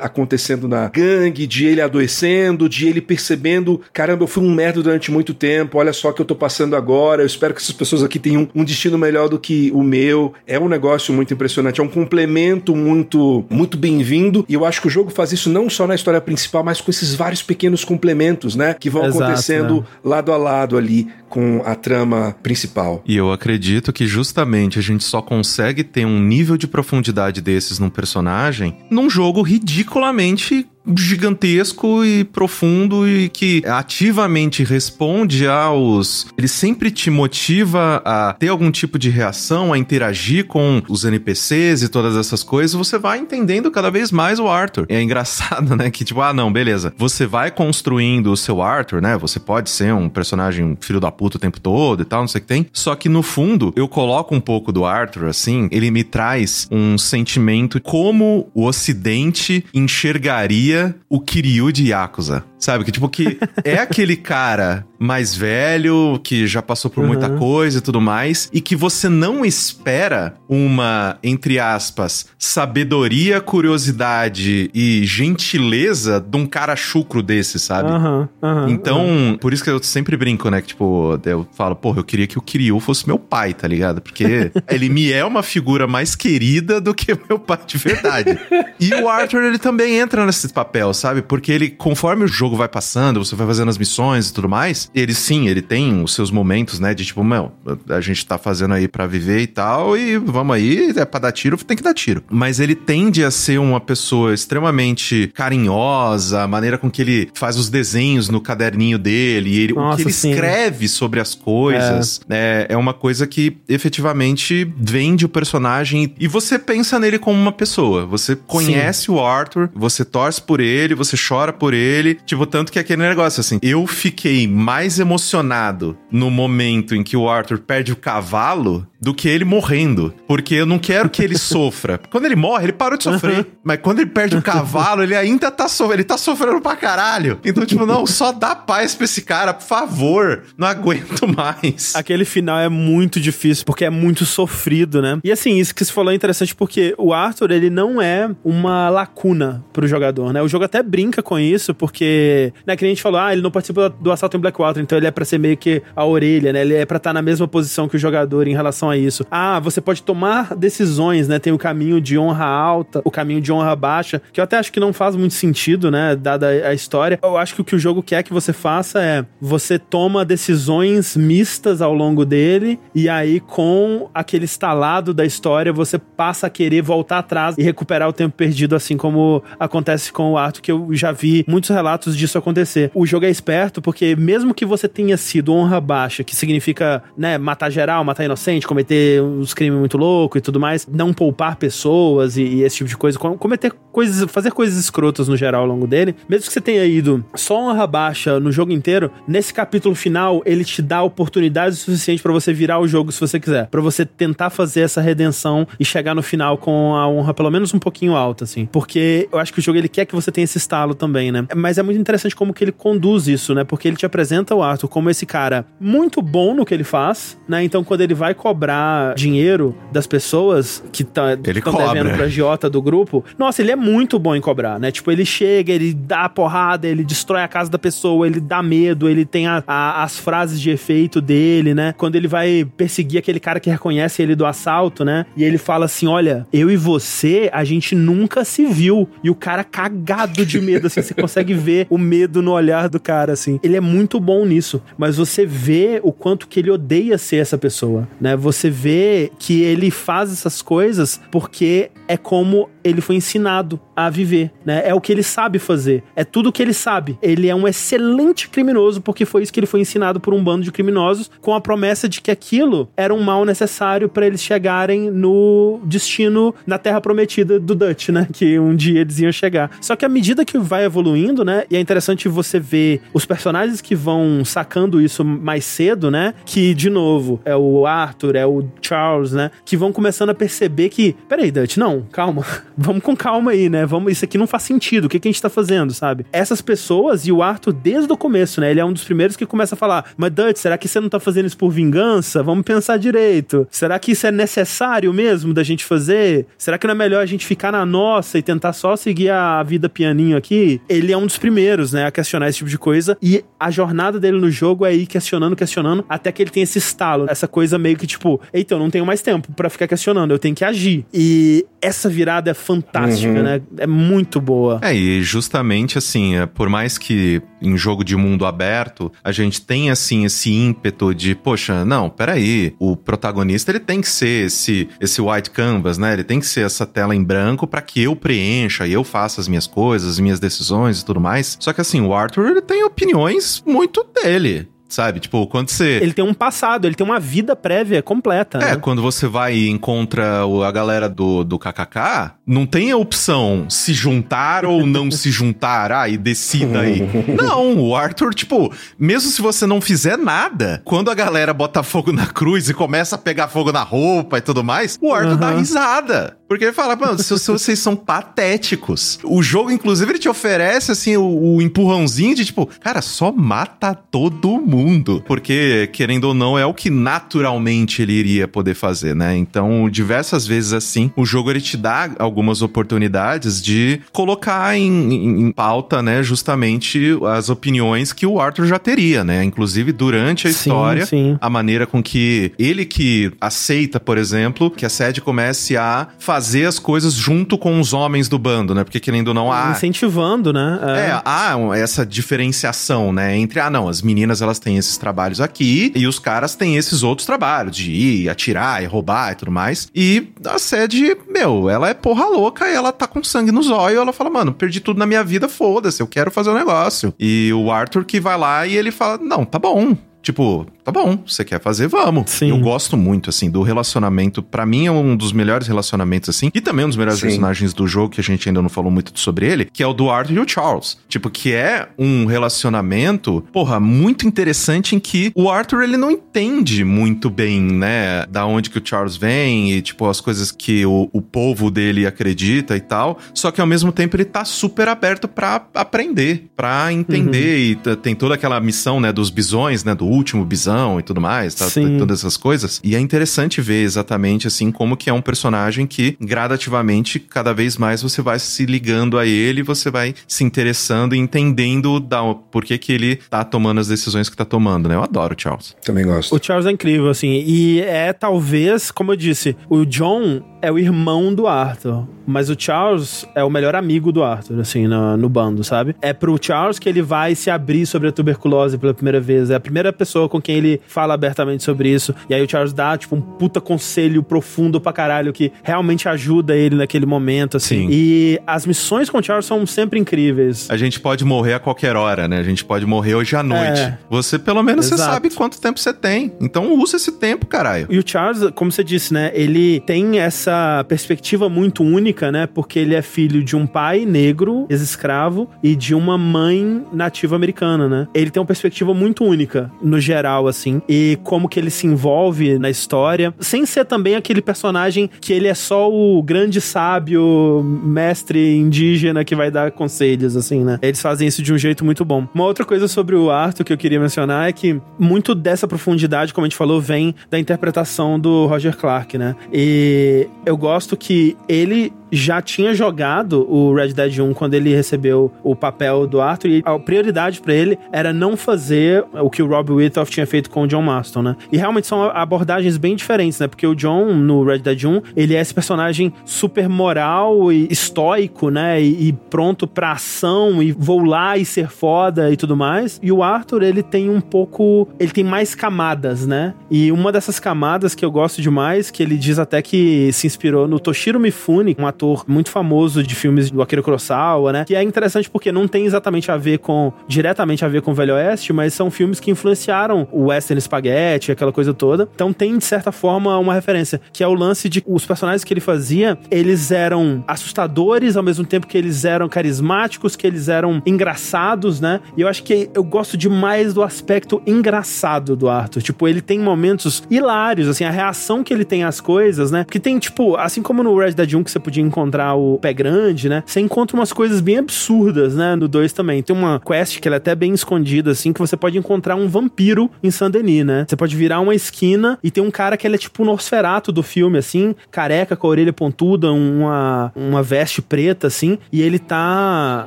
acontecendo 0.00 0.66
na 0.66 0.88
gangue, 0.88 1.46
de 1.46 1.66
ele 1.66 1.80
adoecendo, 1.80 2.68
de 2.68 2.88
ele 2.88 3.00
percebendo, 3.00 3.80
caramba, 3.92 4.24
eu 4.24 4.28
fui 4.28 4.42
um 4.42 4.52
merda 4.52 4.82
durante 4.82 5.10
muito 5.10 5.34
tempo, 5.34 5.78
olha 5.78 5.92
só 5.92 6.08
o 6.08 6.12
que 6.12 6.22
eu 6.22 6.26
tô 6.26 6.34
passando 6.34 6.74
agora, 6.74 7.22
eu 7.22 7.26
espero 7.26 7.52
que 7.52 7.60
essas 7.60 7.74
pessoas 7.74 8.02
aqui 8.02 8.18
tenham 8.18 8.48
um 8.54 8.64
destino 8.64 8.96
melhor 8.96 9.28
do 9.28 9.38
que 9.38 9.70
o 9.74 9.82
meu. 9.82 10.32
É 10.46 10.58
um 10.58 10.68
negócio 10.68 11.12
muito 11.12 11.34
impressionante, 11.34 11.80
é 11.80 11.84
um 11.84 11.88
complemento 11.88 12.57
muito 12.74 13.44
muito 13.50 13.76
bem-vindo 13.76 14.44
e 14.48 14.54
eu 14.54 14.64
acho 14.64 14.80
que 14.80 14.86
o 14.86 14.90
jogo 14.90 15.10
faz 15.10 15.32
isso 15.32 15.50
não 15.50 15.68
só 15.68 15.86
na 15.86 15.94
história 15.94 16.20
principal, 16.20 16.62
mas 16.64 16.80
com 16.80 16.90
esses 16.90 17.14
vários 17.14 17.42
pequenos 17.42 17.84
complementos, 17.84 18.54
né, 18.54 18.74
que 18.74 18.90
vão 18.90 19.04
Exato, 19.04 19.24
acontecendo 19.24 19.80
né? 19.80 19.86
lado 20.04 20.32
a 20.32 20.36
lado 20.36 20.76
ali 20.76 21.08
com 21.28 21.62
a 21.64 21.74
trama 21.74 22.34
principal. 22.42 23.02
E 23.06 23.16
eu 23.16 23.32
acredito 23.32 23.92
que 23.92 24.06
justamente 24.06 24.78
a 24.78 24.82
gente 24.82 25.04
só 25.04 25.20
consegue 25.20 25.84
ter 25.84 26.06
um 26.06 26.20
nível 26.20 26.56
de 26.56 26.66
profundidade 26.66 27.40
desses 27.40 27.78
num 27.78 27.90
personagem 27.90 28.76
num 28.90 29.08
jogo 29.10 29.42
ridiculamente 29.42 30.66
gigantesco 30.96 32.04
e 32.04 32.24
profundo 32.24 33.08
e 33.08 33.28
que 33.28 33.62
ativamente 33.66 34.62
responde 34.64 35.46
aos. 35.46 36.26
Ele 36.36 36.48
sempre 36.48 36.90
te 36.90 37.10
motiva 37.10 38.02
a 38.04 38.34
ter 38.38 38.48
algum 38.48 38.70
tipo 38.70 38.98
de 38.98 39.10
reação, 39.10 39.72
a 39.72 39.78
interagir 39.78 40.46
com 40.46 40.82
os 40.88 41.04
NPCs 41.04 41.82
e 41.82 41.88
todas 41.88 42.16
essas 42.16 42.42
coisas. 42.42 42.74
Você 42.74 42.98
vai 42.98 43.18
entendendo 43.18 43.70
cada 43.70 43.90
vez 43.90 44.10
mais 44.10 44.38
o 44.38 44.48
Arthur. 44.48 44.86
E 44.88 44.94
é 44.94 45.02
engraçado, 45.02 45.76
né? 45.76 45.90
Que 45.90 46.04
tipo, 46.04 46.20
ah, 46.20 46.32
não, 46.32 46.52
beleza. 46.52 46.92
Você 46.96 47.26
vai 47.26 47.50
construindo 47.50 48.32
o 48.32 48.36
seu 48.36 48.62
Arthur, 48.62 49.00
né? 49.00 49.16
Você 49.18 49.40
pode 49.40 49.70
ser 49.70 49.92
um 49.92 50.08
personagem 50.08 50.76
filho 50.80 51.00
da 51.00 51.10
puta 51.10 51.36
o 51.36 51.40
tempo 51.40 51.60
todo 51.60 52.02
e 52.02 52.04
tal, 52.04 52.20
não 52.20 52.28
sei 52.28 52.38
o 52.38 52.42
que 52.42 52.48
tem. 52.48 52.66
Só 52.72 52.94
que 52.94 53.08
no 53.08 53.22
fundo, 53.22 53.72
eu 53.76 53.88
coloco 53.88 54.34
um 54.34 54.40
pouco 54.40 54.72
do 54.72 54.84
Arthur, 54.84 55.26
assim, 55.26 55.68
ele 55.70 55.90
me 55.90 56.04
traz 56.04 56.66
um 56.70 56.96
sentimento 56.96 57.80
como 57.80 58.50
o 58.54 58.64
Ocidente 58.64 59.64
enxergaria 59.72 60.77
o 61.08 61.20
Kiryu 61.20 61.72
de 61.72 61.88
Yakuza. 61.88 62.44
Sabe? 62.58 62.84
Que 62.84 62.92
tipo, 62.92 63.08
que 63.08 63.38
é 63.64 63.78
aquele 63.78 64.16
cara 64.16 64.86
mais 64.98 65.34
velho, 65.34 66.20
que 66.22 66.46
já 66.46 66.60
passou 66.60 66.90
por 66.90 67.04
muita 67.06 67.30
coisa 67.30 67.78
e 67.78 67.80
tudo 67.80 68.00
mais, 68.00 68.48
e 68.52 68.60
que 68.60 68.74
você 68.74 69.08
não 69.08 69.44
espera 69.44 70.34
uma, 70.48 71.18
entre 71.22 71.58
aspas, 71.58 72.26
sabedoria, 72.38 73.40
curiosidade 73.40 74.70
e 74.74 75.04
gentileza 75.04 76.20
de 76.20 76.36
um 76.36 76.46
cara 76.46 76.74
chucro 76.74 77.22
desse, 77.22 77.58
sabe? 77.58 77.90
Aham, 77.90 78.28
aham. 78.42 78.70
Então, 78.70 79.38
por 79.40 79.52
isso 79.52 79.62
que 79.62 79.70
eu 79.70 79.82
sempre 79.82 80.16
brinco, 80.16 80.50
né? 80.50 80.60
Que, 80.60 80.68
tipo, 80.68 81.18
eu 81.24 81.46
falo, 81.52 81.76
porra, 81.76 82.00
eu 82.00 82.04
queria 82.04 82.26
que 82.26 82.38
o 82.38 82.42
Kiryu 82.42 82.80
fosse 82.80 83.06
meu 83.06 83.18
pai, 83.18 83.54
tá 83.54 83.68
ligado? 83.68 84.00
Porque 84.00 84.50
ele 84.70 84.88
me 84.88 85.12
é 85.12 85.24
uma 85.24 85.42
figura 85.42 85.86
mais 85.86 86.14
querida 86.14 86.80
do 86.80 86.94
que 86.94 87.16
meu 87.28 87.38
pai 87.38 87.58
de 87.66 87.78
verdade. 87.78 88.38
e 88.80 88.94
o 88.94 89.08
Arthur, 89.08 89.44
ele 89.44 89.58
também 89.58 89.96
entra 89.96 90.24
nesse 90.24 90.48
papel, 90.48 90.92
sabe? 90.94 91.22
Porque 91.22 91.52
ele, 91.52 91.70
conforme 91.70 92.24
o 92.24 92.28
jogo 92.28 92.56
vai 92.56 92.68
passando, 92.68 93.24
você 93.24 93.36
vai 93.36 93.46
fazendo 93.46 93.68
as 93.68 93.78
missões 93.78 94.28
e 94.28 94.32
tudo 94.32 94.48
mais, 94.48 94.87
ele 94.94 95.14
sim, 95.14 95.48
ele 95.48 95.62
tem 95.62 96.02
os 96.02 96.14
seus 96.14 96.30
momentos, 96.30 96.80
né? 96.80 96.94
De 96.94 97.04
tipo, 97.04 97.22
meu, 97.22 97.52
a 97.88 98.00
gente 98.00 98.24
tá 98.26 98.38
fazendo 98.38 98.74
aí 98.74 98.88
pra 98.88 99.06
viver 99.06 99.40
e 99.40 99.46
tal, 99.46 99.96
e 99.96 100.18
vamos 100.18 100.54
aí, 100.54 100.92
é 100.96 101.04
pra 101.04 101.20
dar 101.20 101.32
tiro, 101.32 101.56
tem 101.56 101.76
que 101.76 101.82
dar 101.82 101.94
tiro. 101.94 102.22
Mas 102.30 102.60
ele 102.60 102.74
tende 102.74 103.24
a 103.24 103.30
ser 103.30 103.58
uma 103.58 103.80
pessoa 103.80 104.34
extremamente 104.34 105.30
carinhosa, 105.34 106.42
a 106.42 106.48
maneira 106.48 106.78
com 106.78 106.90
que 106.90 107.02
ele 107.02 107.30
faz 107.34 107.56
os 107.56 107.68
desenhos 107.68 108.28
no 108.28 108.40
caderninho 108.40 108.98
dele, 108.98 109.50
e 109.50 109.58
ele, 109.60 109.72
o 109.72 109.76
Nossa, 109.76 109.96
que 109.96 110.02
ele 110.02 110.12
sim. 110.12 110.30
escreve 110.30 110.88
sobre 110.88 111.20
as 111.20 111.34
coisas, 111.34 112.20
é. 112.28 112.66
é 112.68 112.76
uma 112.76 112.94
coisa 112.94 113.26
que 113.26 113.56
efetivamente 113.68 114.70
vende 114.76 115.24
o 115.24 115.28
personagem 115.28 116.14
e 116.18 116.28
você 116.28 116.58
pensa 116.58 116.98
nele 116.98 117.18
como 117.18 117.38
uma 117.38 117.52
pessoa. 117.52 118.06
Você 118.06 118.36
conhece 118.36 119.10
o 119.10 119.24
Arthur, 119.24 119.70
você 119.74 120.04
torce 120.04 120.40
por 120.40 120.60
ele, 120.60 120.94
você 120.94 121.16
chora 121.16 121.52
por 121.52 121.74
ele. 121.74 122.18
Tipo, 122.26 122.46
tanto 122.46 122.72
que 122.72 122.78
aquele 122.78 123.02
negócio 123.02 123.40
assim. 123.40 123.58
Eu 123.62 123.86
fiquei 123.86 124.46
mais 124.46 124.77
emocionado 124.86 125.96
no 126.10 126.30
momento 126.30 126.94
em 126.94 127.02
que 127.02 127.16
o 127.16 127.28
Arthur 127.28 127.58
perde 127.58 127.92
o 127.92 127.96
cavalo 127.96 128.86
do 129.00 129.14
que 129.14 129.28
ele 129.28 129.44
morrendo. 129.44 130.12
Porque 130.26 130.54
eu 130.54 130.66
não 130.66 130.78
quero 130.78 131.08
que 131.08 131.22
ele 131.22 131.36
sofra. 131.38 132.00
Quando 132.10 132.24
ele 132.24 132.36
morre, 132.36 132.66
ele 132.66 132.72
parou 132.72 132.98
de 132.98 133.04
sofrer. 133.04 133.46
Mas 133.62 133.78
quando 133.80 134.00
ele 134.00 134.10
perde 134.10 134.36
o 134.36 134.42
cavalo, 134.42 135.02
ele 135.02 135.14
ainda 135.14 135.50
tá 135.50 135.68
sofrendo. 135.68 135.94
Ele 135.94 136.04
tá 136.04 136.18
sofrendo 136.18 136.60
pra 136.60 136.76
caralho. 136.76 137.38
Então, 137.44 137.64
tipo, 137.64 137.86
não, 137.86 138.06
só 138.06 138.32
dá 138.32 138.54
paz 138.54 138.94
pra 138.94 139.04
esse 139.04 139.22
cara, 139.22 139.54
por 139.54 139.66
favor. 139.66 140.42
Não 140.56 140.66
aguento 140.66 141.26
mais. 141.28 141.94
Aquele 141.94 142.24
final 142.24 142.58
é 142.58 142.68
muito 142.68 143.20
difícil, 143.20 143.64
porque 143.64 143.84
é 143.84 143.90
muito 143.90 144.24
sofrido, 144.24 145.00
né? 145.00 145.18
E 145.22 145.30
assim, 145.30 145.58
isso 145.58 145.74
que 145.74 145.84
você 145.84 145.92
falou 145.92 146.12
é 146.12 146.16
interessante 146.16 146.54
porque 146.54 146.94
o 146.98 147.12
Arthur, 147.12 147.50
ele 147.50 147.70
não 147.70 148.00
é 148.02 148.30
uma 148.44 148.88
lacuna 148.88 149.64
pro 149.72 149.86
jogador, 149.86 150.32
né? 150.32 150.42
O 150.42 150.48
jogo 150.48 150.64
até 150.64 150.82
brinca 150.82 151.22
com 151.22 151.38
isso, 151.38 151.74
porque, 151.74 152.52
né, 152.66 152.76
que 152.76 152.84
a 152.84 152.88
gente 152.88 153.02
falou, 153.02 153.20
ah, 153.20 153.32
ele 153.32 153.42
não 153.42 153.50
participa 153.50 153.88
do 153.88 154.10
assalto 154.10 154.36
em 154.36 154.40
Blackwater, 154.68 154.82
então 154.82 154.98
ele 154.98 155.06
é 155.06 155.10
pra 155.10 155.24
ser 155.24 155.38
meio 155.38 155.56
que 155.56 155.82
a 155.94 156.04
orelha, 156.04 156.52
né? 156.52 156.60
Ele 156.60 156.74
é 156.74 156.86
pra 156.86 156.96
estar 156.96 157.12
na 157.12 157.22
mesma 157.22 157.48
posição 157.48 157.88
que 157.88 157.96
o 157.96 157.98
jogador 157.98 158.46
em 158.46 158.54
relação 158.54 158.90
a 158.90 158.96
isso. 158.96 159.24
Ah, 159.30 159.58
você 159.60 159.80
pode 159.80 160.02
tomar 160.02 160.54
decisões, 160.54 161.28
né? 161.28 161.38
Tem 161.38 161.52
o 161.52 161.58
caminho 161.58 162.00
de 162.00 162.18
honra 162.18 162.46
alta, 162.46 163.00
o 163.04 163.10
caminho 163.10 163.40
de 163.40 163.52
honra 163.52 163.74
baixa, 163.74 164.20
que 164.32 164.40
eu 164.40 164.44
até 164.44 164.56
acho 164.58 164.72
que 164.72 164.80
não 164.80 164.92
faz 164.92 165.16
muito 165.16 165.34
sentido, 165.34 165.90
né? 165.90 166.16
Dada 166.16 166.48
a 166.48 166.74
história. 166.74 167.18
Eu 167.22 167.36
acho 167.36 167.54
que 167.54 167.60
o 167.60 167.64
que 167.64 167.74
o 167.74 167.78
jogo 167.78 168.02
quer 168.02 168.22
que 168.22 168.32
você 168.32 168.52
faça 168.52 169.02
é 169.02 169.24
você 169.40 169.78
toma 169.78 170.24
decisões 170.24 171.16
mistas 171.16 171.80
ao 171.82 171.94
longo 171.94 172.24
dele, 172.24 172.78
e 172.94 173.08
aí 173.08 173.40
com 173.40 174.08
aquele 174.14 174.44
estalado 174.44 175.14
da 175.14 175.24
história, 175.24 175.72
você 175.72 175.98
passa 175.98 176.46
a 176.46 176.50
querer 176.50 176.82
voltar 176.82 177.18
atrás 177.18 177.56
e 177.58 177.62
recuperar 177.62 178.08
o 178.08 178.12
tempo 178.12 178.36
perdido, 178.36 178.74
assim 178.74 178.96
como 178.96 179.42
acontece 179.58 180.12
com 180.12 180.32
o 180.32 180.38
Arthur, 180.38 180.60
que 180.60 180.72
eu 180.72 180.88
já 180.92 181.12
vi 181.12 181.44
muitos 181.46 181.70
relatos 181.70 182.16
disso 182.16 182.38
acontecer. 182.38 182.90
O 182.94 183.06
jogo 183.06 183.26
é 183.26 183.30
esperto 183.30 183.80
porque 183.80 184.16
mesmo 184.16 184.54
que 184.58 184.66
você 184.66 184.88
tenha 184.88 185.16
sido 185.16 185.52
honra 185.52 185.80
baixa, 185.80 186.24
que 186.24 186.34
significa, 186.34 187.00
né, 187.16 187.38
matar 187.38 187.70
geral, 187.70 188.02
matar 188.02 188.24
inocente, 188.24 188.66
cometer 188.66 189.22
uns 189.22 189.54
crimes 189.54 189.78
muito 189.78 189.96
loucos 189.96 190.40
e 190.40 190.42
tudo 190.42 190.58
mais, 190.58 190.84
não 190.86 191.12
poupar 191.12 191.54
pessoas 191.56 192.36
e, 192.36 192.42
e 192.42 192.62
esse 192.64 192.78
tipo 192.78 192.88
de 192.90 192.96
coisa, 192.96 193.16
com- 193.16 193.38
cometer 193.38 193.72
coisas, 193.92 194.28
fazer 194.30 194.50
coisas 194.50 194.76
escrotas 194.76 195.28
no 195.28 195.36
geral 195.36 195.60
ao 195.62 195.66
longo 195.68 195.86
dele, 195.86 196.16
mesmo 196.28 196.46
que 196.48 196.52
você 196.52 196.60
tenha 196.60 196.84
ido 196.84 197.24
só 197.36 197.56
honra 197.70 197.86
baixa 197.86 198.40
no 198.40 198.50
jogo 198.50 198.72
inteiro, 198.72 199.10
nesse 199.28 199.54
capítulo 199.54 199.94
final 199.94 200.42
ele 200.44 200.64
te 200.64 200.82
dá 200.82 201.02
oportunidade 201.02 201.76
suficiente 201.76 202.20
pra 202.22 202.32
você 202.32 202.52
virar 202.52 202.80
o 202.80 202.88
jogo 202.88 203.12
se 203.12 203.20
você 203.20 203.38
quiser, 203.38 203.68
Pra 203.68 203.80
você 203.80 204.04
tentar 204.04 204.50
fazer 204.50 204.80
essa 204.80 205.00
redenção 205.00 205.66
e 205.78 205.84
chegar 205.84 206.14
no 206.14 206.22
final 206.22 206.58
com 206.58 206.96
a 206.96 207.08
honra 207.08 207.32
pelo 207.32 207.50
menos 207.50 207.72
um 207.72 207.78
pouquinho 207.78 208.16
alta, 208.16 208.42
assim, 208.44 208.66
porque 208.66 209.28
eu 209.30 209.38
acho 209.38 209.52
que 209.52 209.60
o 209.60 209.62
jogo 209.62 209.78
ele 209.78 209.88
quer 209.88 210.04
que 210.04 210.14
você 210.16 210.32
tenha 210.32 210.44
esse 210.44 210.58
estalo 210.58 210.94
também, 210.94 211.30
né? 211.30 211.46
Mas 211.54 211.78
é 211.78 211.82
muito 211.82 212.00
interessante 212.00 212.34
como 212.34 212.52
que 212.52 212.64
ele 212.64 212.72
conduz 212.72 213.28
isso, 213.28 213.54
né? 213.54 213.62
Porque 213.62 213.86
ele 213.86 213.96
te 213.96 214.04
apresenta 214.06 214.47
o 214.54 214.62
Arthur 214.62 214.88
como 214.88 215.10
esse 215.10 215.24
cara 215.26 215.64
muito 215.80 216.20
bom 216.22 216.54
no 216.54 216.64
que 216.64 216.74
ele 216.74 216.84
faz, 216.84 217.38
né? 217.48 217.62
Então 217.64 217.82
quando 217.84 218.00
ele 218.00 218.14
vai 218.14 218.34
cobrar 218.34 219.14
dinheiro 219.14 219.74
das 219.92 220.06
pessoas 220.06 220.82
que 220.92 221.04
tá, 221.04 221.34
estão 221.58 221.72
devendo 221.94 222.14
pra 222.16 222.24
agiota 222.26 222.68
do 222.70 222.80
grupo, 222.82 223.24
nossa, 223.38 223.62
ele 223.62 223.70
é 223.72 223.76
muito 223.76 224.18
bom 224.18 224.34
em 224.34 224.40
cobrar, 224.40 224.78
né? 224.78 224.90
Tipo, 224.90 225.10
ele 225.10 225.24
chega, 225.24 225.72
ele 225.72 225.92
dá 225.94 226.24
a 226.24 226.28
porrada, 226.28 226.86
ele 226.86 227.04
destrói 227.04 227.42
a 227.42 227.48
casa 227.48 227.70
da 227.70 227.78
pessoa, 227.78 228.26
ele 228.26 228.40
dá 228.40 228.62
medo, 228.62 229.08
ele 229.08 229.24
tem 229.24 229.46
a- 229.46 229.62
a- 229.66 230.02
as 230.02 230.18
frases 230.18 230.60
de 230.60 230.70
efeito 230.70 231.20
dele, 231.20 231.74
né? 231.74 231.94
Quando 231.96 232.16
ele 232.16 232.28
vai 232.28 232.66
perseguir 232.76 233.18
aquele 233.18 233.40
cara 233.40 233.60
que 233.60 233.70
reconhece 233.70 234.22
ele 234.22 234.34
do 234.34 234.44
assalto, 234.46 235.04
né? 235.04 235.26
E 235.36 235.44
ele 235.44 235.58
fala 235.58 235.84
assim: 235.86 236.06
Olha, 236.06 236.46
eu 236.52 236.70
e 236.70 236.76
você, 236.76 237.48
a 237.52 237.64
gente 237.64 237.94
nunca 237.94 238.44
se 238.44 238.64
viu. 238.66 239.08
E 239.22 239.30
o 239.30 239.34
cara 239.34 239.64
cagado 239.64 240.44
de 240.44 240.60
medo, 240.60 240.86
assim, 240.86 241.02
você 241.02 241.14
consegue 241.14 241.54
ver 241.54 241.86
o 241.90 241.98
medo 241.98 242.42
no 242.42 242.52
olhar 242.52 242.88
do 242.88 242.98
cara, 243.00 243.32
assim. 243.32 243.58
Ele 243.62 243.76
é 243.76 243.80
muito 243.80 244.18
bom 244.20 244.37
nisso, 244.44 244.82
mas 244.96 245.16
você 245.16 245.44
vê 245.44 246.00
o 246.02 246.12
quanto 246.12 246.48
que 246.48 246.60
ele 246.60 246.70
odeia 246.70 247.18
ser 247.18 247.36
essa 247.36 247.58
pessoa, 247.58 248.08
né? 248.20 248.36
Você 248.36 248.70
vê 248.70 249.30
que 249.38 249.62
ele 249.62 249.90
faz 249.90 250.32
essas 250.32 250.62
coisas 250.62 251.20
porque 251.30 251.90
é 252.06 252.16
como 252.16 252.68
ele 252.82 253.00
foi 253.00 253.16
ensinado 253.16 253.78
a 253.94 254.08
viver, 254.08 254.50
né? 254.64 254.82
É 254.84 254.94
o 254.94 255.00
que 255.00 255.12
ele 255.12 255.22
sabe 255.22 255.58
fazer, 255.58 256.02
é 256.16 256.24
tudo 256.24 256.48
o 256.48 256.52
que 256.52 256.62
ele 256.62 256.72
sabe. 256.72 257.18
Ele 257.20 257.48
é 257.48 257.54
um 257.54 257.68
excelente 257.68 258.48
criminoso 258.48 259.00
porque 259.00 259.24
foi 259.24 259.42
isso 259.42 259.52
que 259.52 259.60
ele 259.60 259.66
foi 259.66 259.80
ensinado 259.80 260.18
por 260.18 260.32
um 260.32 260.42
bando 260.42 260.64
de 260.64 260.72
criminosos 260.72 261.30
com 261.40 261.54
a 261.54 261.60
promessa 261.60 262.08
de 262.08 262.20
que 262.20 262.30
aquilo 262.30 262.88
era 262.96 263.12
um 263.12 263.20
mal 263.20 263.44
necessário 263.44 264.08
para 264.08 264.26
eles 264.26 264.42
chegarem 264.42 265.10
no 265.10 265.80
destino 265.84 266.54
na 266.66 266.78
Terra 266.78 267.00
Prometida 267.00 267.60
do 267.60 267.74
Dutch, 267.74 268.08
né? 268.08 268.26
Que 268.32 268.58
um 268.58 268.74
dia 268.74 269.00
eles 269.00 269.18
iam 269.18 269.32
chegar. 269.32 269.70
Só 269.80 269.94
que 269.94 270.04
à 270.04 270.08
medida 270.08 270.44
que 270.44 270.58
vai 270.58 270.84
evoluindo, 270.84 271.44
né? 271.44 271.64
E 271.70 271.76
é 271.76 271.80
interessante 271.80 272.28
você 272.28 272.58
ver 272.58 273.02
os 273.12 273.26
personagens 273.26 273.80
que 273.80 273.94
vão 273.94 274.17
sacando 274.44 275.00
isso 275.00 275.24
mais 275.24 275.64
cedo, 275.64 276.10
né? 276.10 276.34
Que, 276.44 276.74
de 276.74 276.90
novo, 276.90 277.40
é 277.44 277.56
o 277.56 277.86
Arthur, 277.86 278.36
é 278.36 278.46
o 278.46 278.64
Charles, 278.80 279.32
né? 279.32 279.50
Que 279.64 279.76
vão 279.76 279.92
começando 279.92 280.30
a 280.30 280.34
perceber 280.34 280.88
que, 280.88 281.14
peraí, 281.28 281.50
Dutch, 281.50 281.76
não, 281.76 282.02
calma. 282.12 282.44
Vamos 282.76 283.02
com 283.02 283.16
calma 283.16 283.50
aí, 283.50 283.68
né? 283.68 283.84
Vamos, 283.84 284.12
isso 284.12 284.24
aqui 284.24 284.38
não 284.38 284.46
faz 284.46 284.62
sentido. 284.62 285.06
O 285.06 285.08
que, 285.08 285.18
que 285.18 285.28
a 285.28 285.30
gente 285.30 285.42
tá 285.42 285.50
fazendo, 285.50 285.92
sabe? 285.92 286.24
Essas 286.32 286.60
pessoas 286.60 287.26
e 287.26 287.32
o 287.32 287.42
Arthur 287.42 287.72
desde 287.72 288.12
o 288.12 288.16
começo, 288.16 288.60
né? 288.60 288.70
Ele 288.70 288.80
é 288.80 288.84
um 288.84 288.92
dos 288.92 289.04
primeiros 289.04 289.36
que 289.36 289.44
começa 289.44 289.74
a 289.74 289.78
falar: 289.78 290.12
Mas 290.16 290.32
Dutch, 290.32 290.56
será 290.56 290.78
que 290.78 290.88
você 290.88 291.00
não 291.00 291.08
tá 291.08 291.18
fazendo 291.18 291.46
isso 291.46 291.58
por 291.58 291.70
vingança? 291.70 292.42
Vamos 292.42 292.64
pensar 292.64 292.96
direito. 292.96 293.66
Será 293.70 293.98
que 293.98 294.12
isso 294.12 294.26
é 294.26 294.32
necessário 294.32 295.12
mesmo 295.12 295.52
da 295.52 295.62
gente 295.62 295.84
fazer? 295.84 296.46
Será 296.56 296.78
que 296.78 296.86
não 296.86 296.92
é 296.92 296.96
melhor 296.96 297.22
a 297.22 297.26
gente 297.26 297.44
ficar 297.44 297.72
na 297.72 297.84
nossa 297.84 298.38
e 298.38 298.42
tentar 298.42 298.72
só 298.72 298.96
seguir 298.96 299.30
a 299.30 299.62
vida 299.62 299.88
pianinho 299.88 300.36
aqui? 300.36 300.80
Ele 300.88 301.12
é 301.12 301.16
um 301.16 301.26
dos 301.26 301.38
primeiros, 301.38 301.92
né? 301.92 302.06
A 302.06 302.10
questionar 302.10 302.48
esse 302.48 302.58
tipo 302.58 302.70
de 302.70 302.78
coisa. 302.78 303.18
E 303.20 303.44
a 303.58 303.70
jornada 303.70 304.07
dele 304.16 304.38
no 304.38 304.50
jogo 304.50 304.86
é 304.86 304.94
ir 304.94 305.06
questionando, 305.06 305.56
questionando, 305.56 306.04
até 306.08 306.30
que 306.30 306.42
ele 306.42 306.50
tem 306.50 306.62
esse 306.62 306.78
estalo, 306.78 307.26
essa 307.28 307.48
coisa 307.48 307.78
meio 307.78 307.96
que 307.96 308.06
tipo: 308.06 308.40
Eita, 308.52 308.74
eu 308.74 308.78
não 308.78 308.90
tenho 308.90 309.04
mais 309.04 309.20
tempo 309.22 309.52
pra 309.52 309.68
ficar 309.68 309.88
questionando, 309.88 310.30
eu 310.30 310.38
tenho 310.38 310.54
que 310.54 310.64
agir. 310.64 311.04
E 311.12 311.66
essa 311.80 312.08
virada 312.08 312.50
é 312.50 312.54
fantástica, 312.54 313.42
né? 313.42 313.60
É 313.76 313.86
muito 313.86 314.40
boa. 314.40 314.78
É, 314.82 314.94
e 314.94 315.22
justamente 315.22 315.98
assim, 315.98 316.36
é, 316.36 316.46
por 316.46 316.68
mais 316.68 316.98
que 316.98 317.42
em 317.60 317.76
jogo 317.76 318.04
de 318.04 318.16
mundo 318.16 318.46
aberto 318.46 319.10
a 319.22 319.32
gente 319.32 319.60
tenha 319.60 319.92
assim 319.92 320.24
esse 320.24 320.50
ímpeto 320.52 321.14
de, 321.14 321.34
poxa, 321.34 321.84
não, 321.84 322.08
peraí, 322.08 322.74
o 322.78 322.96
protagonista 322.96 323.70
ele 323.70 323.80
tem 323.80 324.00
que 324.00 324.08
ser 324.08 324.46
esse, 324.46 324.88
esse 325.00 325.20
white 325.20 325.50
canvas, 325.50 325.98
né? 325.98 326.12
Ele 326.12 326.24
tem 326.24 326.40
que 326.40 326.46
ser 326.46 326.64
essa 326.64 326.86
tela 326.86 327.14
em 327.14 327.22
branco 327.22 327.66
pra 327.66 327.80
que 327.80 328.02
eu 328.02 328.14
preencha 328.14 328.86
e 328.86 328.92
eu 328.92 329.04
faça 329.04 329.40
as 329.40 329.48
minhas 329.48 329.66
coisas, 329.66 330.12
as 330.12 330.20
minhas 330.20 330.40
decisões 330.40 331.00
e 331.00 331.04
tudo 331.04 331.20
mais. 331.20 331.56
Só 331.60 331.72
que 331.72 331.80
assim, 331.80 332.00
o 332.00 332.14
Arthur 332.14 332.48
ele 332.48 332.62
tem 332.62 332.84
opiniões 332.84 333.62
muito 333.66 333.97
dele. 334.04 334.68
Sabe? 334.90 335.20
Tipo, 335.20 335.46
quando 335.46 335.68
você. 335.68 335.98
Ele 336.00 336.14
tem 336.14 336.24
um 336.24 336.32
passado, 336.32 336.86
ele 336.88 336.94
tem 336.94 337.04
uma 337.06 337.20
vida 337.20 337.54
prévia 337.54 338.02
completa. 338.02 338.56
É, 338.56 338.70
né? 338.70 338.76
quando 338.76 339.02
você 339.02 339.26
vai 339.26 339.54
e 339.54 339.68
encontra 339.68 340.46
o- 340.46 340.64
a 340.64 340.72
galera 340.72 341.10
do, 341.10 341.44
do 341.44 341.58
KKK, 341.58 342.30
não 342.46 342.64
tem 342.64 342.90
a 342.90 342.96
opção 342.96 343.66
se 343.68 343.92
juntar 343.92 344.64
ou 344.64 344.86
não 344.86 345.10
se 345.10 345.30
juntar. 345.30 345.92
Ah, 345.92 346.08
e 346.08 346.16
decida 346.16 346.80
aí. 346.80 347.02
Não, 347.38 347.76
o 347.78 347.94
Arthur, 347.94 348.32
tipo, 348.32 348.72
mesmo 348.98 349.30
se 349.30 349.42
você 349.42 349.66
não 349.66 349.78
fizer 349.78 350.16
nada, 350.16 350.80
quando 350.86 351.10
a 351.10 351.14
galera 351.14 351.52
bota 351.52 351.82
fogo 351.82 352.10
na 352.10 352.26
cruz 352.26 352.70
e 352.70 352.72
começa 352.74 353.16
a 353.16 353.18
pegar 353.18 353.48
fogo 353.48 353.70
na 353.70 353.82
roupa 353.82 354.38
e 354.38 354.40
tudo 354.40 354.64
mais, 354.64 354.98
o 355.02 355.12
Arthur 355.12 355.36
dá 355.36 355.48
Aham. 355.48 355.58
risada. 355.58 356.37
Porque 356.48 356.64
ele 356.64 356.72
fala, 356.72 356.96
mano, 356.96 357.18
vocês 357.18 357.78
são 357.78 357.94
patéticos. 357.94 359.18
O 359.22 359.42
jogo, 359.42 359.70
inclusive, 359.70 360.10
ele 360.12 360.18
te 360.18 360.28
oferece, 360.28 360.90
assim, 360.92 361.16
o, 361.16 361.56
o 361.56 361.60
empurrãozinho 361.62 362.34
de 362.34 362.44
tipo, 362.44 362.66
cara, 362.80 363.02
só 363.02 363.30
mata 363.30 363.94
todo 363.94 364.58
mundo. 364.58 365.22
Porque, 365.26 365.90
querendo 365.92 366.24
ou 366.24 366.34
não, 366.34 366.58
é 366.58 366.64
o 366.64 366.72
que 366.72 366.88
naturalmente 366.88 368.00
ele 368.00 368.12
iria 368.14 368.48
poder 368.48 368.74
fazer, 368.74 369.14
né? 369.14 369.36
Então, 369.36 369.90
diversas 369.90 370.46
vezes 370.46 370.72
assim, 370.72 371.10
o 371.16 371.26
jogo 371.26 371.50
ele 371.50 371.60
te 371.60 371.76
dá 371.76 372.10
algumas 372.18 372.62
oportunidades 372.62 373.60
de 373.62 374.00
colocar 374.12 374.76
em, 374.76 374.88
em- 375.12 375.40
em 375.42 375.52
pauta, 375.52 376.02
né, 376.02 376.22
justamente 376.22 377.18
as 377.36 377.48
opiniões 377.50 378.12
que 378.12 378.24
o 378.26 378.40
Arthur 378.40 378.66
já 378.66 378.78
teria, 378.78 379.22
né? 379.22 379.44
Inclusive, 379.44 379.92
durante 379.92 380.46
a 380.46 380.50
Sim, 380.50 380.56
história, 380.56 381.04
sim. 381.06 381.36
a 381.40 381.50
maneira 381.50 381.86
com 381.86 382.02
que 382.02 382.52
ele 382.58 382.84
que 382.86 383.30
aceita, 383.40 384.00
por 384.00 384.16
exemplo, 384.16 384.70
que 384.70 384.86
a 384.86 384.88
sede 384.88 385.20
comece 385.20 385.76
a 385.76 386.08
fazer 386.18 386.37
fazer 386.38 386.66
as 386.66 386.78
coisas 386.78 387.14
junto 387.14 387.58
com 387.58 387.80
os 387.80 387.92
homens 387.92 388.28
do 388.28 388.38
bando, 388.38 388.72
né? 388.72 388.84
Porque 388.84 389.00
querendo 389.00 389.28
ou 389.28 389.34
não, 389.34 389.52
há... 389.52 389.72
Incentivando, 389.72 390.52
né? 390.52 390.78
É, 390.82 391.20
há 391.24 391.56
um- 391.56 391.74
essa 391.74 392.06
diferenciação, 392.06 393.12
né? 393.12 393.36
Entre, 393.36 393.58
ah, 393.58 393.68
não, 393.68 393.88
as 393.88 394.02
meninas 394.02 394.40
elas 394.40 394.60
têm 394.60 394.76
esses 394.78 394.96
trabalhos 394.96 395.40
aqui 395.40 395.90
e 395.96 396.06
os 396.06 396.20
caras 396.20 396.54
têm 396.54 396.76
esses 396.76 397.02
outros 397.02 397.26
trabalhos, 397.26 397.74
de 397.76 397.90
ir, 397.90 398.28
atirar 398.28 398.80
e 398.82 398.86
roubar 398.86 399.32
e 399.32 399.34
tudo 399.34 399.50
mais. 399.50 399.88
E 399.92 400.28
a 400.44 400.60
sede, 400.60 401.16
meu, 401.28 401.68
ela 401.68 401.88
é 401.88 401.94
porra 401.94 402.26
louca 402.26 402.68
e 402.68 402.72
ela 402.74 402.92
tá 402.92 403.08
com 403.08 403.22
sangue 403.24 403.50
nos 403.50 403.68
olhos. 403.68 403.98
Ela 403.98 404.12
fala, 404.12 404.30
mano, 404.30 404.52
perdi 404.54 404.78
tudo 404.78 404.98
na 404.98 405.06
minha 405.06 405.24
vida, 405.24 405.48
foda-se, 405.48 406.00
eu 406.00 406.06
quero 406.06 406.30
fazer 406.30 406.50
o 406.50 406.54
negócio. 406.54 407.12
E 407.18 407.52
o 407.52 407.72
Arthur 407.72 408.04
que 408.04 408.20
vai 408.20 408.38
lá 408.38 408.64
e 408.64 408.76
ele 408.76 408.92
fala, 408.92 409.18
não, 409.20 409.44
tá 409.44 409.58
bom. 409.58 409.96
Tipo, 410.22 410.66
tá 410.88 410.92
bom, 410.92 411.18
você 411.26 411.44
quer 411.44 411.60
fazer, 411.60 411.86
vamos. 411.86 412.30
Sim. 412.30 412.48
Eu 412.48 412.58
gosto 412.58 412.96
muito, 412.96 413.28
assim, 413.28 413.50
do 413.50 413.62
relacionamento. 413.62 414.42
Pra 414.42 414.64
mim 414.64 414.86
é 414.86 414.90
um 414.90 415.14
dos 415.14 415.32
melhores 415.32 415.66
relacionamentos, 415.66 416.30
assim. 416.30 416.50
E 416.54 416.60
também 416.60 416.84
um 416.86 416.88
dos 416.88 416.96
melhores 416.96 417.20
Sim. 417.20 417.26
personagens 417.26 417.74
do 417.74 417.86
jogo, 417.86 418.10
que 418.14 418.20
a 418.20 418.24
gente 418.24 418.48
ainda 418.48 418.62
não 418.62 418.68
falou 418.70 418.90
muito 418.90 419.12
sobre 419.18 419.46
ele, 419.46 419.66
que 419.66 419.82
é 419.82 419.86
o 419.86 419.92
do 419.92 420.10
Arthur 420.10 420.34
e 420.34 420.40
o 420.40 420.48
Charles. 420.48 420.96
Tipo, 421.08 421.28
que 421.28 421.52
é 421.52 421.88
um 421.98 422.24
relacionamento, 422.26 423.44
porra, 423.52 423.78
muito 423.78 424.26
interessante 424.26 424.96
em 424.96 424.98
que 425.00 425.30
o 425.34 425.50
Arthur, 425.50 425.82
ele 425.82 425.96
não 425.96 426.10
entende 426.10 426.84
muito 426.84 427.28
bem, 427.28 427.60
né, 427.60 428.24
da 428.30 428.46
onde 428.46 428.70
que 428.70 428.78
o 428.78 428.82
Charles 428.82 429.16
vem 429.16 429.72
e, 429.72 429.82
tipo, 429.82 430.06
as 430.08 430.20
coisas 430.20 430.50
que 430.50 430.86
o, 430.86 431.08
o 431.12 431.20
povo 431.20 431.70
dele 431.70 432.06
acredita 432.06 432.76
e 432.76 432.80
tal. 432.80 433.18
Só 433.34 433.50
que 433.50 433.60
ao 433.60 433.66
mesmo 433.66 433.92
tempo 433.92 434.16
ele 434.16 434.24
tá 434.24 434.44
super 434.44 434.88
aberto 434.88 435.28
pra 435.28 435.66
aprender, 435.74 436.48
pra 436.56 436.92
entender. 436.92 437.58
E 437.58 437.74
t- 437.74 437.96
tem 437.96 438.14
toda 438.14 438.34
aquela 438.34 438.58
missão, 438.60 439.00
né, 439.00 439.12
dos 439.12 439.28
bisões, 439.30 439.84
né, 439.84 439.94
do 439.94 440.06
último 440.06 440.44
bisão 440.44 440.77
e 440.98 441.02
tudo 441.02 441.20
mais, 441.20 441.54
tá? 441.54 441.66
Sim. 441.66 441.98
Todas 441.98 442.20
essas 442.20 442.36
coisas. 442.36 442.80
E 442.84 442.94
é 442.94 443.00
interessante 443.00 443.60
ver 443.60 443.82
exatamente, 443.82 444.46
assim, 444.46 444.70
como 444.70 444.96
que 444.96 445.10
é 445.10 445.12
um 445.12 445.20
personagem 445.20 445.86
que 445.86 446.16
gradativamente, 446.20 447.18
cada 447.18 447.52
vez 447.52 447.76
mais 447.76 448.02
você 448.02 448.22
vai 448.22 448.38
se 448.38 448.64
ligando 448.66 449.18
a 449.18 449.26
ele, 449.26 449.62
você 449.62 449.90
vai 449.90 450.14
se 450.26 450.44
interessando 450.44 451.14
e 451.14 451.18
entendendo 451.18 452.00
da, 452.00 452.22
por 452.34 452.64
que 452.64 452.78
que 452.78 452.92
ele 452.92 453.16
tá 453.28 453.44
tomando 453.44 453.80
as 453.80 453.88
decisões 453.88 454.28
que 454.28 454.36
tá 454.36 454.44
tomando, 454.44 454.88
né? 454.88 454.94
Eu 454.94 455.02
adoro 455.02 455.34
o 455.36 455.40
Charles. 455.40 455.76
Também 455.84 456.04
gosto. 456.04 456.34
O 456.34 456.40
Charles 456.42 456.66
é 456.66 456.70
incrível, 456.70 457.08
assim. 457.08 457.42
E 457.46 457.80
é 457.80 458.12
talvez, 458.12 458.90
como 458.90 459.12
eu 459.12 459.16
disse, 459.16 459.56
o 459.68 459.84
John 459.84 460.42
é 460.60 460.70
o 460.70 460.78
irmão 460.78 461.34
do 461.34 461.46
Arthur. 461.46 462.06
Mas 462.26 462.50
o 462.50 462.56
Charles 462.58 463.26
é 463.34 463.42
o 463.42 463.48
melhor 463.48 463.74
amigo 463.74 464.12
do 464.12 464.22
Arthur, 464.22 464.60
assim, 464.60 464.86
no, 464.86 465.16
no 465.16 465.30
bando, 465.30 465.64
sabe? 465.64 465.96
É 466.02 466.12
pro 466.12 466.38
Charles 466.38 466.78
que 466.78 466.86
ele 466.86 467.00
vai 467.00 467.34
se 467.34 467.50
abrir 467.50 467.86
sobre 467.86 468.08
a 468.08 468.12
tuberculose 468.12 468.76
pela 468.76 468.92
primeira 468.92 469.18
vez. 469.18 469.48
É 469.50 469.54
a 469.54 469.60
primeira 469.60 469.92
pessoa 469.94 470.28
com 470.28 470.40
quem 470.40 470.56
ele 470.56 470.67
fala 470.86 471.14
abertamente 471.14 471.62
sobre 471.62 471.88
isso. 471.88 472.14
E 472.28 472.34
aí 472.34 472.42
o 472.42 472.48
Charles 472.48 472.72
dá, 472.72 472.96
tipo, 472.96 473.16
um 473.16 473.20
puta 473.20 473.60
conselho 473.60 474.22
profundo 474.22 474.80
pra 474.80 474.92
caralho 474.92 475.32
que 475.32 475.52
realmente 475.62 476.08
ajuda 476.08 476.56
ele 476.56 476.76
naquele 476.76 477.06
momento, 477.06 477.56
assim. 477.56 477.86
Sim. 477.86 477.88
E 477.90 478.40
as 478.46 478.66
missões 478.66 479.08
com 479.08 479.18
o 479.18 479.22
Charles 479.22 479.46
são 479.46 479.64
sempre 479.66 479.98
incríveis. 479.98 480.68
A 480.70 480.76
gente 480.76 480.98
pode 481.00 481.24
morrer 481.24 481.54
a 481.54 481.58
qualquer 481.58 481.96
hora, 481.96 482.26
né? 482.26 482.38
A 482.38 482.42
gente 482.42 482.64
pode 482.64 482.84
morrer 482.84 483.14
hoje 483.14 483.36
à 483.36 483.42
noite. 483.42 483.80
É. 483.80 483.98
Você, 484.10 484.38
pelo 484.38 484.62
menos, 484.62 484.86
você 484.86 484.94
Exato. 484.94 485.12
sabe 485.12 485.30
quanto 485.30 485.60
tempo 485.60 485.78
você 485.78 485.92
tem. 485.92 486.32
Então 486.40 486.74
usa 486.74 486.96
esse 486.96 487.12
tempo, 487.12 487.46
caralho. 487.46 487.86
E 487.90 487.98
o 487.98 488.02
Charles, 488.04 488.50
como 488.54 488.72
você 488.72 488.82
disse, 488.82 489.12
né? 489.12 489.30
Ele 489.34 489.80
tem 489.80 490.18
essa 490.18 490.84
perspectiva 490.88 491.48
muito 491.48 491.82
única, 491.82 492.32
né? 492.32 492.46
Porque 492.46 492.78
ele 492.78 492.94
é 492.94 493.02
filho 493.02 493.44
de 493.44 493.54
um 493.54 493.66
pai 493.66 494.04
negro, 494.04 494.66
ex-escravo, 494.68 495.48
e 495.62 495.76
de 495.76 495.94
uma 495.94 496.18
mãe 496.18 496.84
nativa 496.92 497.36
americana, 497.36 497.88
né? 497.88 498.08
Ele 498.14 498.30
tem 498.30 498.40
uma 498.40 498.46
perspectiva 498.46 498.94
muito 498.94 499.24
única, 499.24 499.70
no 499.82 500.00
geral, 500.00 500.47
assim. 500.48 500.80
E 500.88 501.18
como 501.22 501.48
que 501.48 501.58
ele 501.58 501.70
se 501.70 501.86
envolve 501.86 502.58
na 502.58 502.70
história, 502.70 503.34
sem 503.38 503.66
ser 503.66 503.84
também 503.84 504.14
aquele 504.16 504.40
personagem 504.40 505.08
que 505.20 505.32
ele 505.32 505.48
é 505.48 505.54
só 505.54 505.90
o 505.90 506.22
grande 506.22 506.60
sábio, 506.60 507.62
mestre 507.84 508.56
indígena 508.56 509.24
que 509.24 509.34
vai 509.34 509.50
dar 509.50 509.70
conselhos, 509.72 510.36
assim, 510.36 510.64
né? 510.64 510.78
Eles 510.82 511.00
fazem 511.00 511.28
isso 511.28 511.42
de 511.42 511.52
um 511.52 511.58
jeito 511.58 511.84
muito 511.84 512.04
bom. 512.04 512.26
Uma 512.34 512.44
outra 512.44 512.64
coisa 512.64 512.88
sobre 512.88 513.14
o 513.14 513.30
Arthur 513.30 513.64
que 513.64 513.72
eu 513.72 513.78
queria 513.78 514.00
mencionar 514.00 514.48
é 514.48 514.52
que 514.52 514.80
muito 514.98 515.34
dessa 515.34 515.66
profundidade, 515.68 516.32
como 516.32 516.44
a 516.44 516.48
gente 516.48 516.56
falou, 516.56 516.80
vem 516.80 517.14
da 517.30 517.38
interpretação 517.38 518.18
do 518.18 518.46
Roger 518.46 518.76
Clark, 518.76 519.16
né? 519.18 519.34
E 519.52 520.26
eu 520.44 520.56
gosto 520.56 520.96
que 520.96 521.36
ele 521.48 521.92
já 522.10 522.40
tinha 522.40 522.74
jogado 522.74 523.46
o 523.50 523.74
Red 523.74 523.88
Dead 523.88 524.18
1 524.18 524.34
quando 524.34 524.54
ele 524.54 524.74
recebeu 524.74 525.32
o 525.42 525.54
papel 525.54 526.06
do 526.06 526.20
Arthur 526.20 526.48
e 526.48 526.62
a 526.64 526.78
prioridade 526.78 527.40
pra 527.40 527.54
ele 527.54 527.78
era 527.92 528.12
não 528.12 528.36
fazer 528.36 529.04
o 529.12 529.30
que 529.30 529.42
o 529.42 529.46
Rob 529.46 529.72
Whittoff 529.72 530.10
tinha 530.10 530.26
feito 530.26 530.50
com 530.50 530.62
o 530.62 530.66
John 530.66 530.82
Marston, 530.82 531.22
né? 531.22 531.36
E 531.52 531.56
realmente 531.56 531.86
são 531.86 532.04
abordagens 532.04 532.76
bem 532.76 532.96
diferentes, 532.96 533.38
né? 533.38 533.46
Porque 533.46 533.66
o 533.66 533.74
John 533.74 534.14
no 534.14 534.44
Red 534.44 534.58
Dead 534.58 534.84
1, 534.84 535.02
ele 535.16 535.34
é 535.34 535.40
esse 535.40 535.52
personagem 535.52 536.12
super 536.24 536.68
moral 536.68 537.52
e 537.52 537.68
estoico, 537.70 538.50
né? 538.50 538.80
E, 538.80 539.08
e 539.08 539.12
pronto 539.12 539.66
pra 539.66 539.92
ação 539.92 540.62
e 540.62 540.72
vou 540.72 541.04
lá 541.04 541.36
e 541.36 541.44
ser 541.44 541.68
foda 541.68 542.30
e 542.30 542.36
tudo 542.36 542.56
mais. 542.56 542.98
E 543.02 543.10
o 543.12 543.22
Arthur, 543.22 543.62
ele 543.62 543.82
tem 543.82 544.08
um 544.10 544.20
pouco, 544.20 544.88
ele 544.98 545.10
tem 545.10 545.24
mais 545.24 545.54
camadas, 545.54 546.26
né? 546.26 546.54
E 546.70 546.90
uma 546.92 547.12
dessas 547.12 547.38
camadas 547.40 547.94
que 547.94 548.04
eu 548.04 548.10
gosto 548.10 548.40
demais, 548.40 548.90
que 548.90 549.02
ele 549.02 549.16
diz 549.16 549.38
até 549.38 549.60
que 549.62 550.10
se 550.12 550.26
inspirou 550.26 550.68
no 550.68 550.78
Toshiro 550.78 551.18
Mifune, 551.18 551.76
um 551.78 551.86
ator 551.86 551.97
muito 552.26 552.50
famoso 552.50 553.02
de 553.02 553.14
filmes 553.14 553.50
do 553.50 553.62
Akira 553.62 553.82
Kurosawa, 553.82 554.52
né? 554.52 554.64
Que 554.64 554.74
é 554.74 554.82
interessante 554.82 555.28
porque 555.28 555.52
não 555.52 555.66
tem 555.66 555.84
exatamente 555.86 556.30
a 556.30 556.36
ver 556.36 556.58
com 556.58 556.92
diretamente 557.06 557.64
a 557.64 557.68
ver 557.68 557.82
com 557.82 557.90
o 557.90 557.94
Velho 557.94 558.14
Oeste, 558.14 558.52
mas 558.52 558.74
são 558.74 558.90
filmes 558.90 559.20
que 559.20 559.30
influenciaram 559.30 560.06
o 560.12 560.26
Western 560.26 560.60
Spaghetti, 560.60 561.32
aquela 561.32 561.52
coisa 561.52 561.74
toda. 561.74 562.08
Então 562.14 562.32
tem 562.32 562.56
de 562.56 562.64
certa 562.64 562.92
forma 562.92 563.36
uma 563.38 563.54
referência, 563.54 564.00
que 564.12 564.22
é 564.22 564.28
o 564.28 564.34
lance 564.34 564.68
de 564.68 564.82
os 564.86 565.04
personagens 565.04 565.44
que 565.44 565.52
ele 565.52 565.60
fazia, 565.60 566.18
eles 566.30 566.70
eram 566.70 567.22
assustadores 567.26 568.16
ao 568.16 568.22
mesmo 568.22 568.44
tempo 568.44 568.66
que 568.66 568.76
eles 568.76 569.04
eram 569.04 569.28
carismáticos, 569.28 570.16
que 570.16 570.26
eles 570.26 570.48
eram 570.48 570.82
engraçados, 570.86 571.80
né? 571.80 572.00
E 572.16 572.20
eu 572.22 572.28
acho 572.28 572.42
que 572.42 572.70
eu 572.74 572.82
gosto 572.82 573.16
demais 573.16 573.74
do 573.74 573.82
aspecto 573.82 574.42
engraçado 574.46 575.36
do 575.36 575.48
Arthur. 575.48 575.82
Tipo, 575.82 576.08
ele 576.08 576.20
tem 576.20 576.38
momentos 576.38 577.02
hilários, 577.10 577.68
assim, 577.68 577.84
a 577.84 577.90
reação 577.90 578.42
que 578.42 578.52
ele 578.52 578.64
tem 578.64 578.84
às 578.84 579.00
coisas, 579.00 579.50
né? 579.50 579.64
Que 579.68 579.80
tem, 579.80 579.98
tipo, 579.98 580.36
assim 580.36 580.62
como 580.62 580.82
no 580.82 580.96
Red 580.96 581.12
Dead 581.12 581.34
1 581.34 581.44
que 581.44 581.50
você 581.50 581.58
podia 581.58 581.82
encontrar 581.88 582.34
o 582.34 582.58
pé 582.58 582.72
grande, 582.72 583.28
né? 583.28 583.42
Você 583.44 583.60
encontra 583.60 583.96
umas 583.96 584.12
coisas 584.12 584.40
bem 584.40 584.58
absurdas, 584.58 585.34
né? 585.34 585.56
No 585.56 585.66
2 585.66 585.92
também. 585.92 586.22
Tem 586.22 586.34
uma 586.34 586.60
quest 586.60 587.00
que 587.00 587.08
ela 587.08 587.16
é 587.16 587.18
até 587.18 587.34
bem 587.34 587.52
escondida, 587.52 588.10
assim, 588.10 588.32
que 588.32 588.40
você 588.40 588.56
pode 588.56 588.78
encontrar 588.78 589.16
um 589.16 589.28
vampiro 589.28 589.90
em 590.02 590.10
Saint-Denis, 590.10 590.64
né? 590.64 590.86
Você 590.88 590.96
pode 590.96 591.16
virar 591.16 591.40
uma 591.40 591.54
esquina 591.54 592.18
e 592.22 592.30
tem 592.30 592.42
um 592.42 592.50
cara 592.50 592.76
que 592.76 592.86
ele 592.86 592.94
é 592.94 592.98
tipo 592.98 593.22
o 593.22 593.26
Nosferato 593.26 593.90
do 593.90 594.02
filme, 594.02 594.38
assim, 594.38 594.74
careca, 594.90 595.36
com 595.36 595.46
a 595.46 595.50
orelha 595.50 595.72
pontuda, 595.72 596.32
uma, 596.32 597.12
uma 597.14 597.42
veste 597.42 597.82
preta, 597.82 598.26
assim, 598.26 598.58
e 598.72 598.82
ele 598.82 598.98
tá 598.98 599.86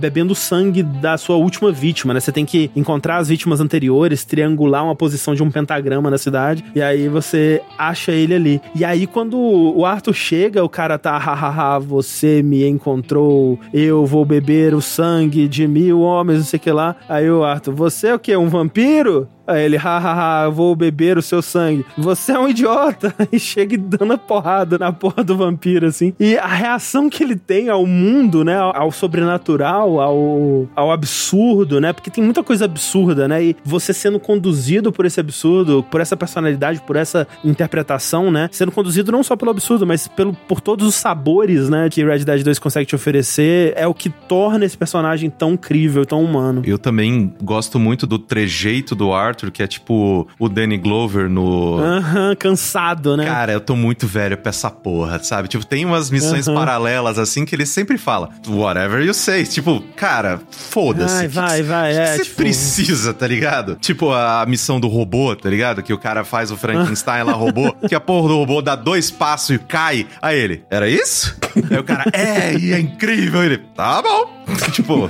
bebendo 0.00 0.34
sangue 0.34 0.82
da 0.82 1.16
sua 1.16 1.36
última 1.36 1.70
vítima, 1.70 2.14
né? 2.14 2.20
Você 2.20 2.32
tem 2.32 2.44
que 2.44 2.70
encontrar 2.74 3.18
as 3.18 3.28
vítimas 3.28 3.60
anteriores, 3.60 4.24
triangular 4.24 4.84
uma 4.84 4.96
posição 4.96 5.34
de 5.34 5.42
um 5.42 5.50
pentagrama 5.50 6.10
na 6.10 6.18
cidade, 6.18 6.64
e 6.74 6.82
aí 6.82 7.08
você 7.08 7.62
acha 7.78 8.12
ele 8.12 8.34
ali. 8.34 8.60
E 8.74 8.84
aí, 8.84 9.06
quando 9.06 9.38
o 9.38 9.84
Arthur 9.84 10.14
chega, 10.14 10.64
o 10.64 10.68
cara 10.68 10.98
tá, 10.98 11.16
hahaha, 11.18 11.78
você 11.90 12.40
me 12.40 12.64
encontrou, 12.64 13.58
eu 13.74 14.06
vou 14.06 14.24
beber 14.24 14.74
o 14.74 14.80
sangue 14.80 15.48
de 15.48 15.66
mil 15.66 16.00
homens, 16.00 16.38
não 16.38 16.44
sei 16.44 16.56
o 16.56 16.60
que 16.60 16.70
lá. 16.70 16.94
Aí 17.08 17.28
o 17.28 17.42
Arthur, 17.42 17.74
você 17.74 18.08
é 18.08 18.14
o 18.14 18.18
quê? 18.18 18.36
Um 18.36 18.48
vampiro? 18.48 19.28
Aí 19.46 19.64
ele, 19.64 19.76
hahaha, 19.76 20.48
vou 20.48 20.76
beber 20.76 21.18
o 21.18 21.22
seu 21.22 21.42
sangue. 21.42 21.84
Você 21.96 22.32
é 22.32 22.38
um 22.38 22.48
idiota. 22.48 23.14
E 23.32 23.38
chega 23.38 23.78
dando 23.78 24.14
a 24.14 24.18
porrada 24.18 24.76
na 24.76 24.92
porra 24.92 25.22
do 25.22 25.36
vampiro, 25.36 25.86
assim. 25.86 26.12
E 26.18 26.36
a 26.36 26.48
reação 26.48 27.08
que 27.08 27.22
ele 27.22 27.36
tem 27.36 27.68
ao 27.68 27.86
mundo, 27.86 28.44
né? 28.44 28.56
Ao, 28.56 28.90
sobrenatural, 28.90 30.00
ao, 30.00 30.68
ao 30.74 30.90
absurdo, 30.90 31.80
né? 31.80 31.92
Porque 31.92 32.10
tem 32.10 32.24
muita 32.24 32.42
coisa 32.42 32.64
absurda, 32.64 33.28
né? 33.28 33.42
E 33.44 33.56
você 33.64 33.92
sendo 33.92 34.18
conduzido 34.18 34.90
por 34.90 35.06
esse 35.06 35.20
absurdo, 35.20 35.84
por 35.88 36.00
essa 36.00 36.16
personalidade, 36.16 36.80
por 36.80 36.96
essa 36.96 37.26
interpretação, 37.44 38.32
né? 38.32 38.48
Sendo 38.50 38.72
conduzido 38.72 39.12
não 39.12 39.22
só 39.22 39.36
pelo 39.36 39.52
absurdo, 39.52 39.86
mas 39.86 40.08
pelo, 40.08 40.32
por 40.32 40.60
todos 40.60 40.86
os 40.86 40.94
sabores, 40.96 41.68
né? 41.68 41.88
Que 41.88 42.04
Red 42.04 42.24
Dead 42.24 42.42
2 42.42 42.58
consegue 42.58 42.86
te 42.86 42.94
oferecer, 42.96 43.72
é 43.76 43.86
o 43.86 43.94
que 43.94 44.10
torna 44.10 44.64
esse 44.64 44.76
personagem 44.76 45.30
tão 45.30 45.56
crível, 45.56 46.04
tão 46.04 46.24
humano. 46.24 46.62
Eu 46.64 46.78
também 46.78 47.32
gosto 47.42 47.78
muito 47.78 48.06
do 48.06 48.18
trejeito 48.18 48.94
do 48.94 49.12
Arthur, 49.30 49.50
que 49.50 49.62
é 49.62 49.66
tipo 49.66 50.26
o 50.38 50.48
Danny 50.48 50.76
Glover 50.78 51.28
no. 51.28 51.78
Aham, 51.78 52.34
cansado, 52.36 53.16
né? 53.16 53.24
Cara, 53.24 53.52
eu 53.52 53.60
tô 53.60 53.74
muito 53.76 54.06
velho 54.06 54.36
pra 54.36 54.50
essa 54.50 54.70
porra, 54.70 55.22
sabe? 55.22 55.48
Tipo, 55.48 55.64
tem 55.64 55.84
umas 55.84 56.10
missões 56.10 56.46
Aham. 56.48 56.56
paralelas 56.56 57.18
assim 57.18 57.44
que 57.44 57.54
ele 57.54 57.66
sempre 57.66 57.96
fala, 57.98 58.30
whatever 58.48 59.04
you 59.04 59.14
say. 59.14 59.44
Tipo, 59.44 59.80
cara, 59.96 60.40
foda-se. 60.50 61.26
Vai, 61.28 61.28
vai, 61.28 61.62
vai, 61.62 61.96
é, 61.96 62.16
você 62.16 62.24
tipo- 62.24 62.36
precisa, 62.36 63.14
tá 63.14 63.26
ligado? 63.26 63.76
Tipo 63.76 64.12
a 64.12 64.44
missão 64.46 64.78
do 64.80 64.88
robô, 64.88 65.34
tá 65.36 65.48
ligado? 65.48 65.82
Que 65.82 65.92
o 65.92 65.98
cara 65.98 66.24
faz 66.24 66.50
o 66.50 66.56
Frankenstein 66.56 67.22
lá, 67.24 67.32
robô, 67.32 67.72
que 67.88 67.94
a 67.94 68.00
porra 68.00 68.28
do 68.28 68.36
robô 68.36 68.60
dá 68.62 68.74
dois 68.74 69.10
passos 69.10 69.50
e 69.56 69.58
cai. 69.58 70.06
Aí 70.20 70.38
ele, 70.38 70.64
era 70.70 70.88
isso? 70.88 71.36
Aí 71.70 71.78
o 71.78 71.84
cara, 71.84 72.04
é, 72.12 72.54
e 72.56 72.72
é 72.72 72.80
incrível. 72.80 73.42
Ele, 73.42 73.58
tá 73.58 74.02
bom. 74.02 74.40
tipo, 74.72 75.08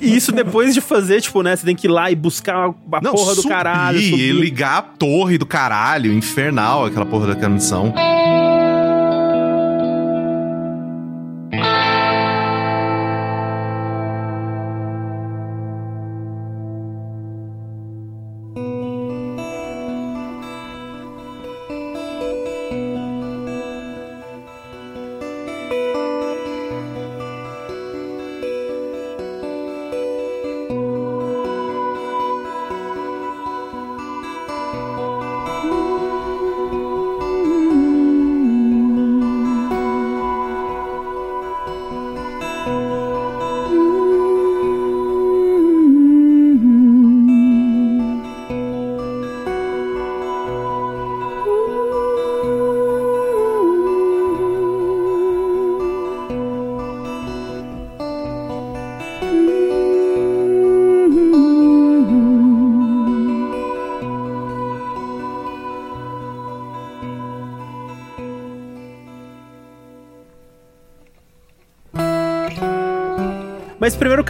E 0.00 0.14
isso 0.16 0.30
depois 0.32 0.72
de 0.72 0.80
fazer, 0.80 1.20
tipo, 1.20 1.42
né? 1.42 1.56
Você 1.56 1.64
tem 1.66 1.74
que 1.74 1.86
ir 1.86 1.90
lá 1.90 2.10
e 2.10 2.14
buscar 2.14 2.68
a 2.68 3.00
não, 3.02 3.15
porra 3.16 3.34
do 3.34 3.42
subir 3.42 3.54
caralho. 3.54 3.98
e 3.98 4.10
subir. 4.10 4.32
ligar 4.32 4.78
a 4.78 4.82
torre 4.82 5.38
do 5.38 5.46
caralho, 5.46 6.12
infernal 6.12 6.84
aquela 6.84 7.06
porra 7.06 7.28
daquela 7.28 7.50
missão. 7.50 7.92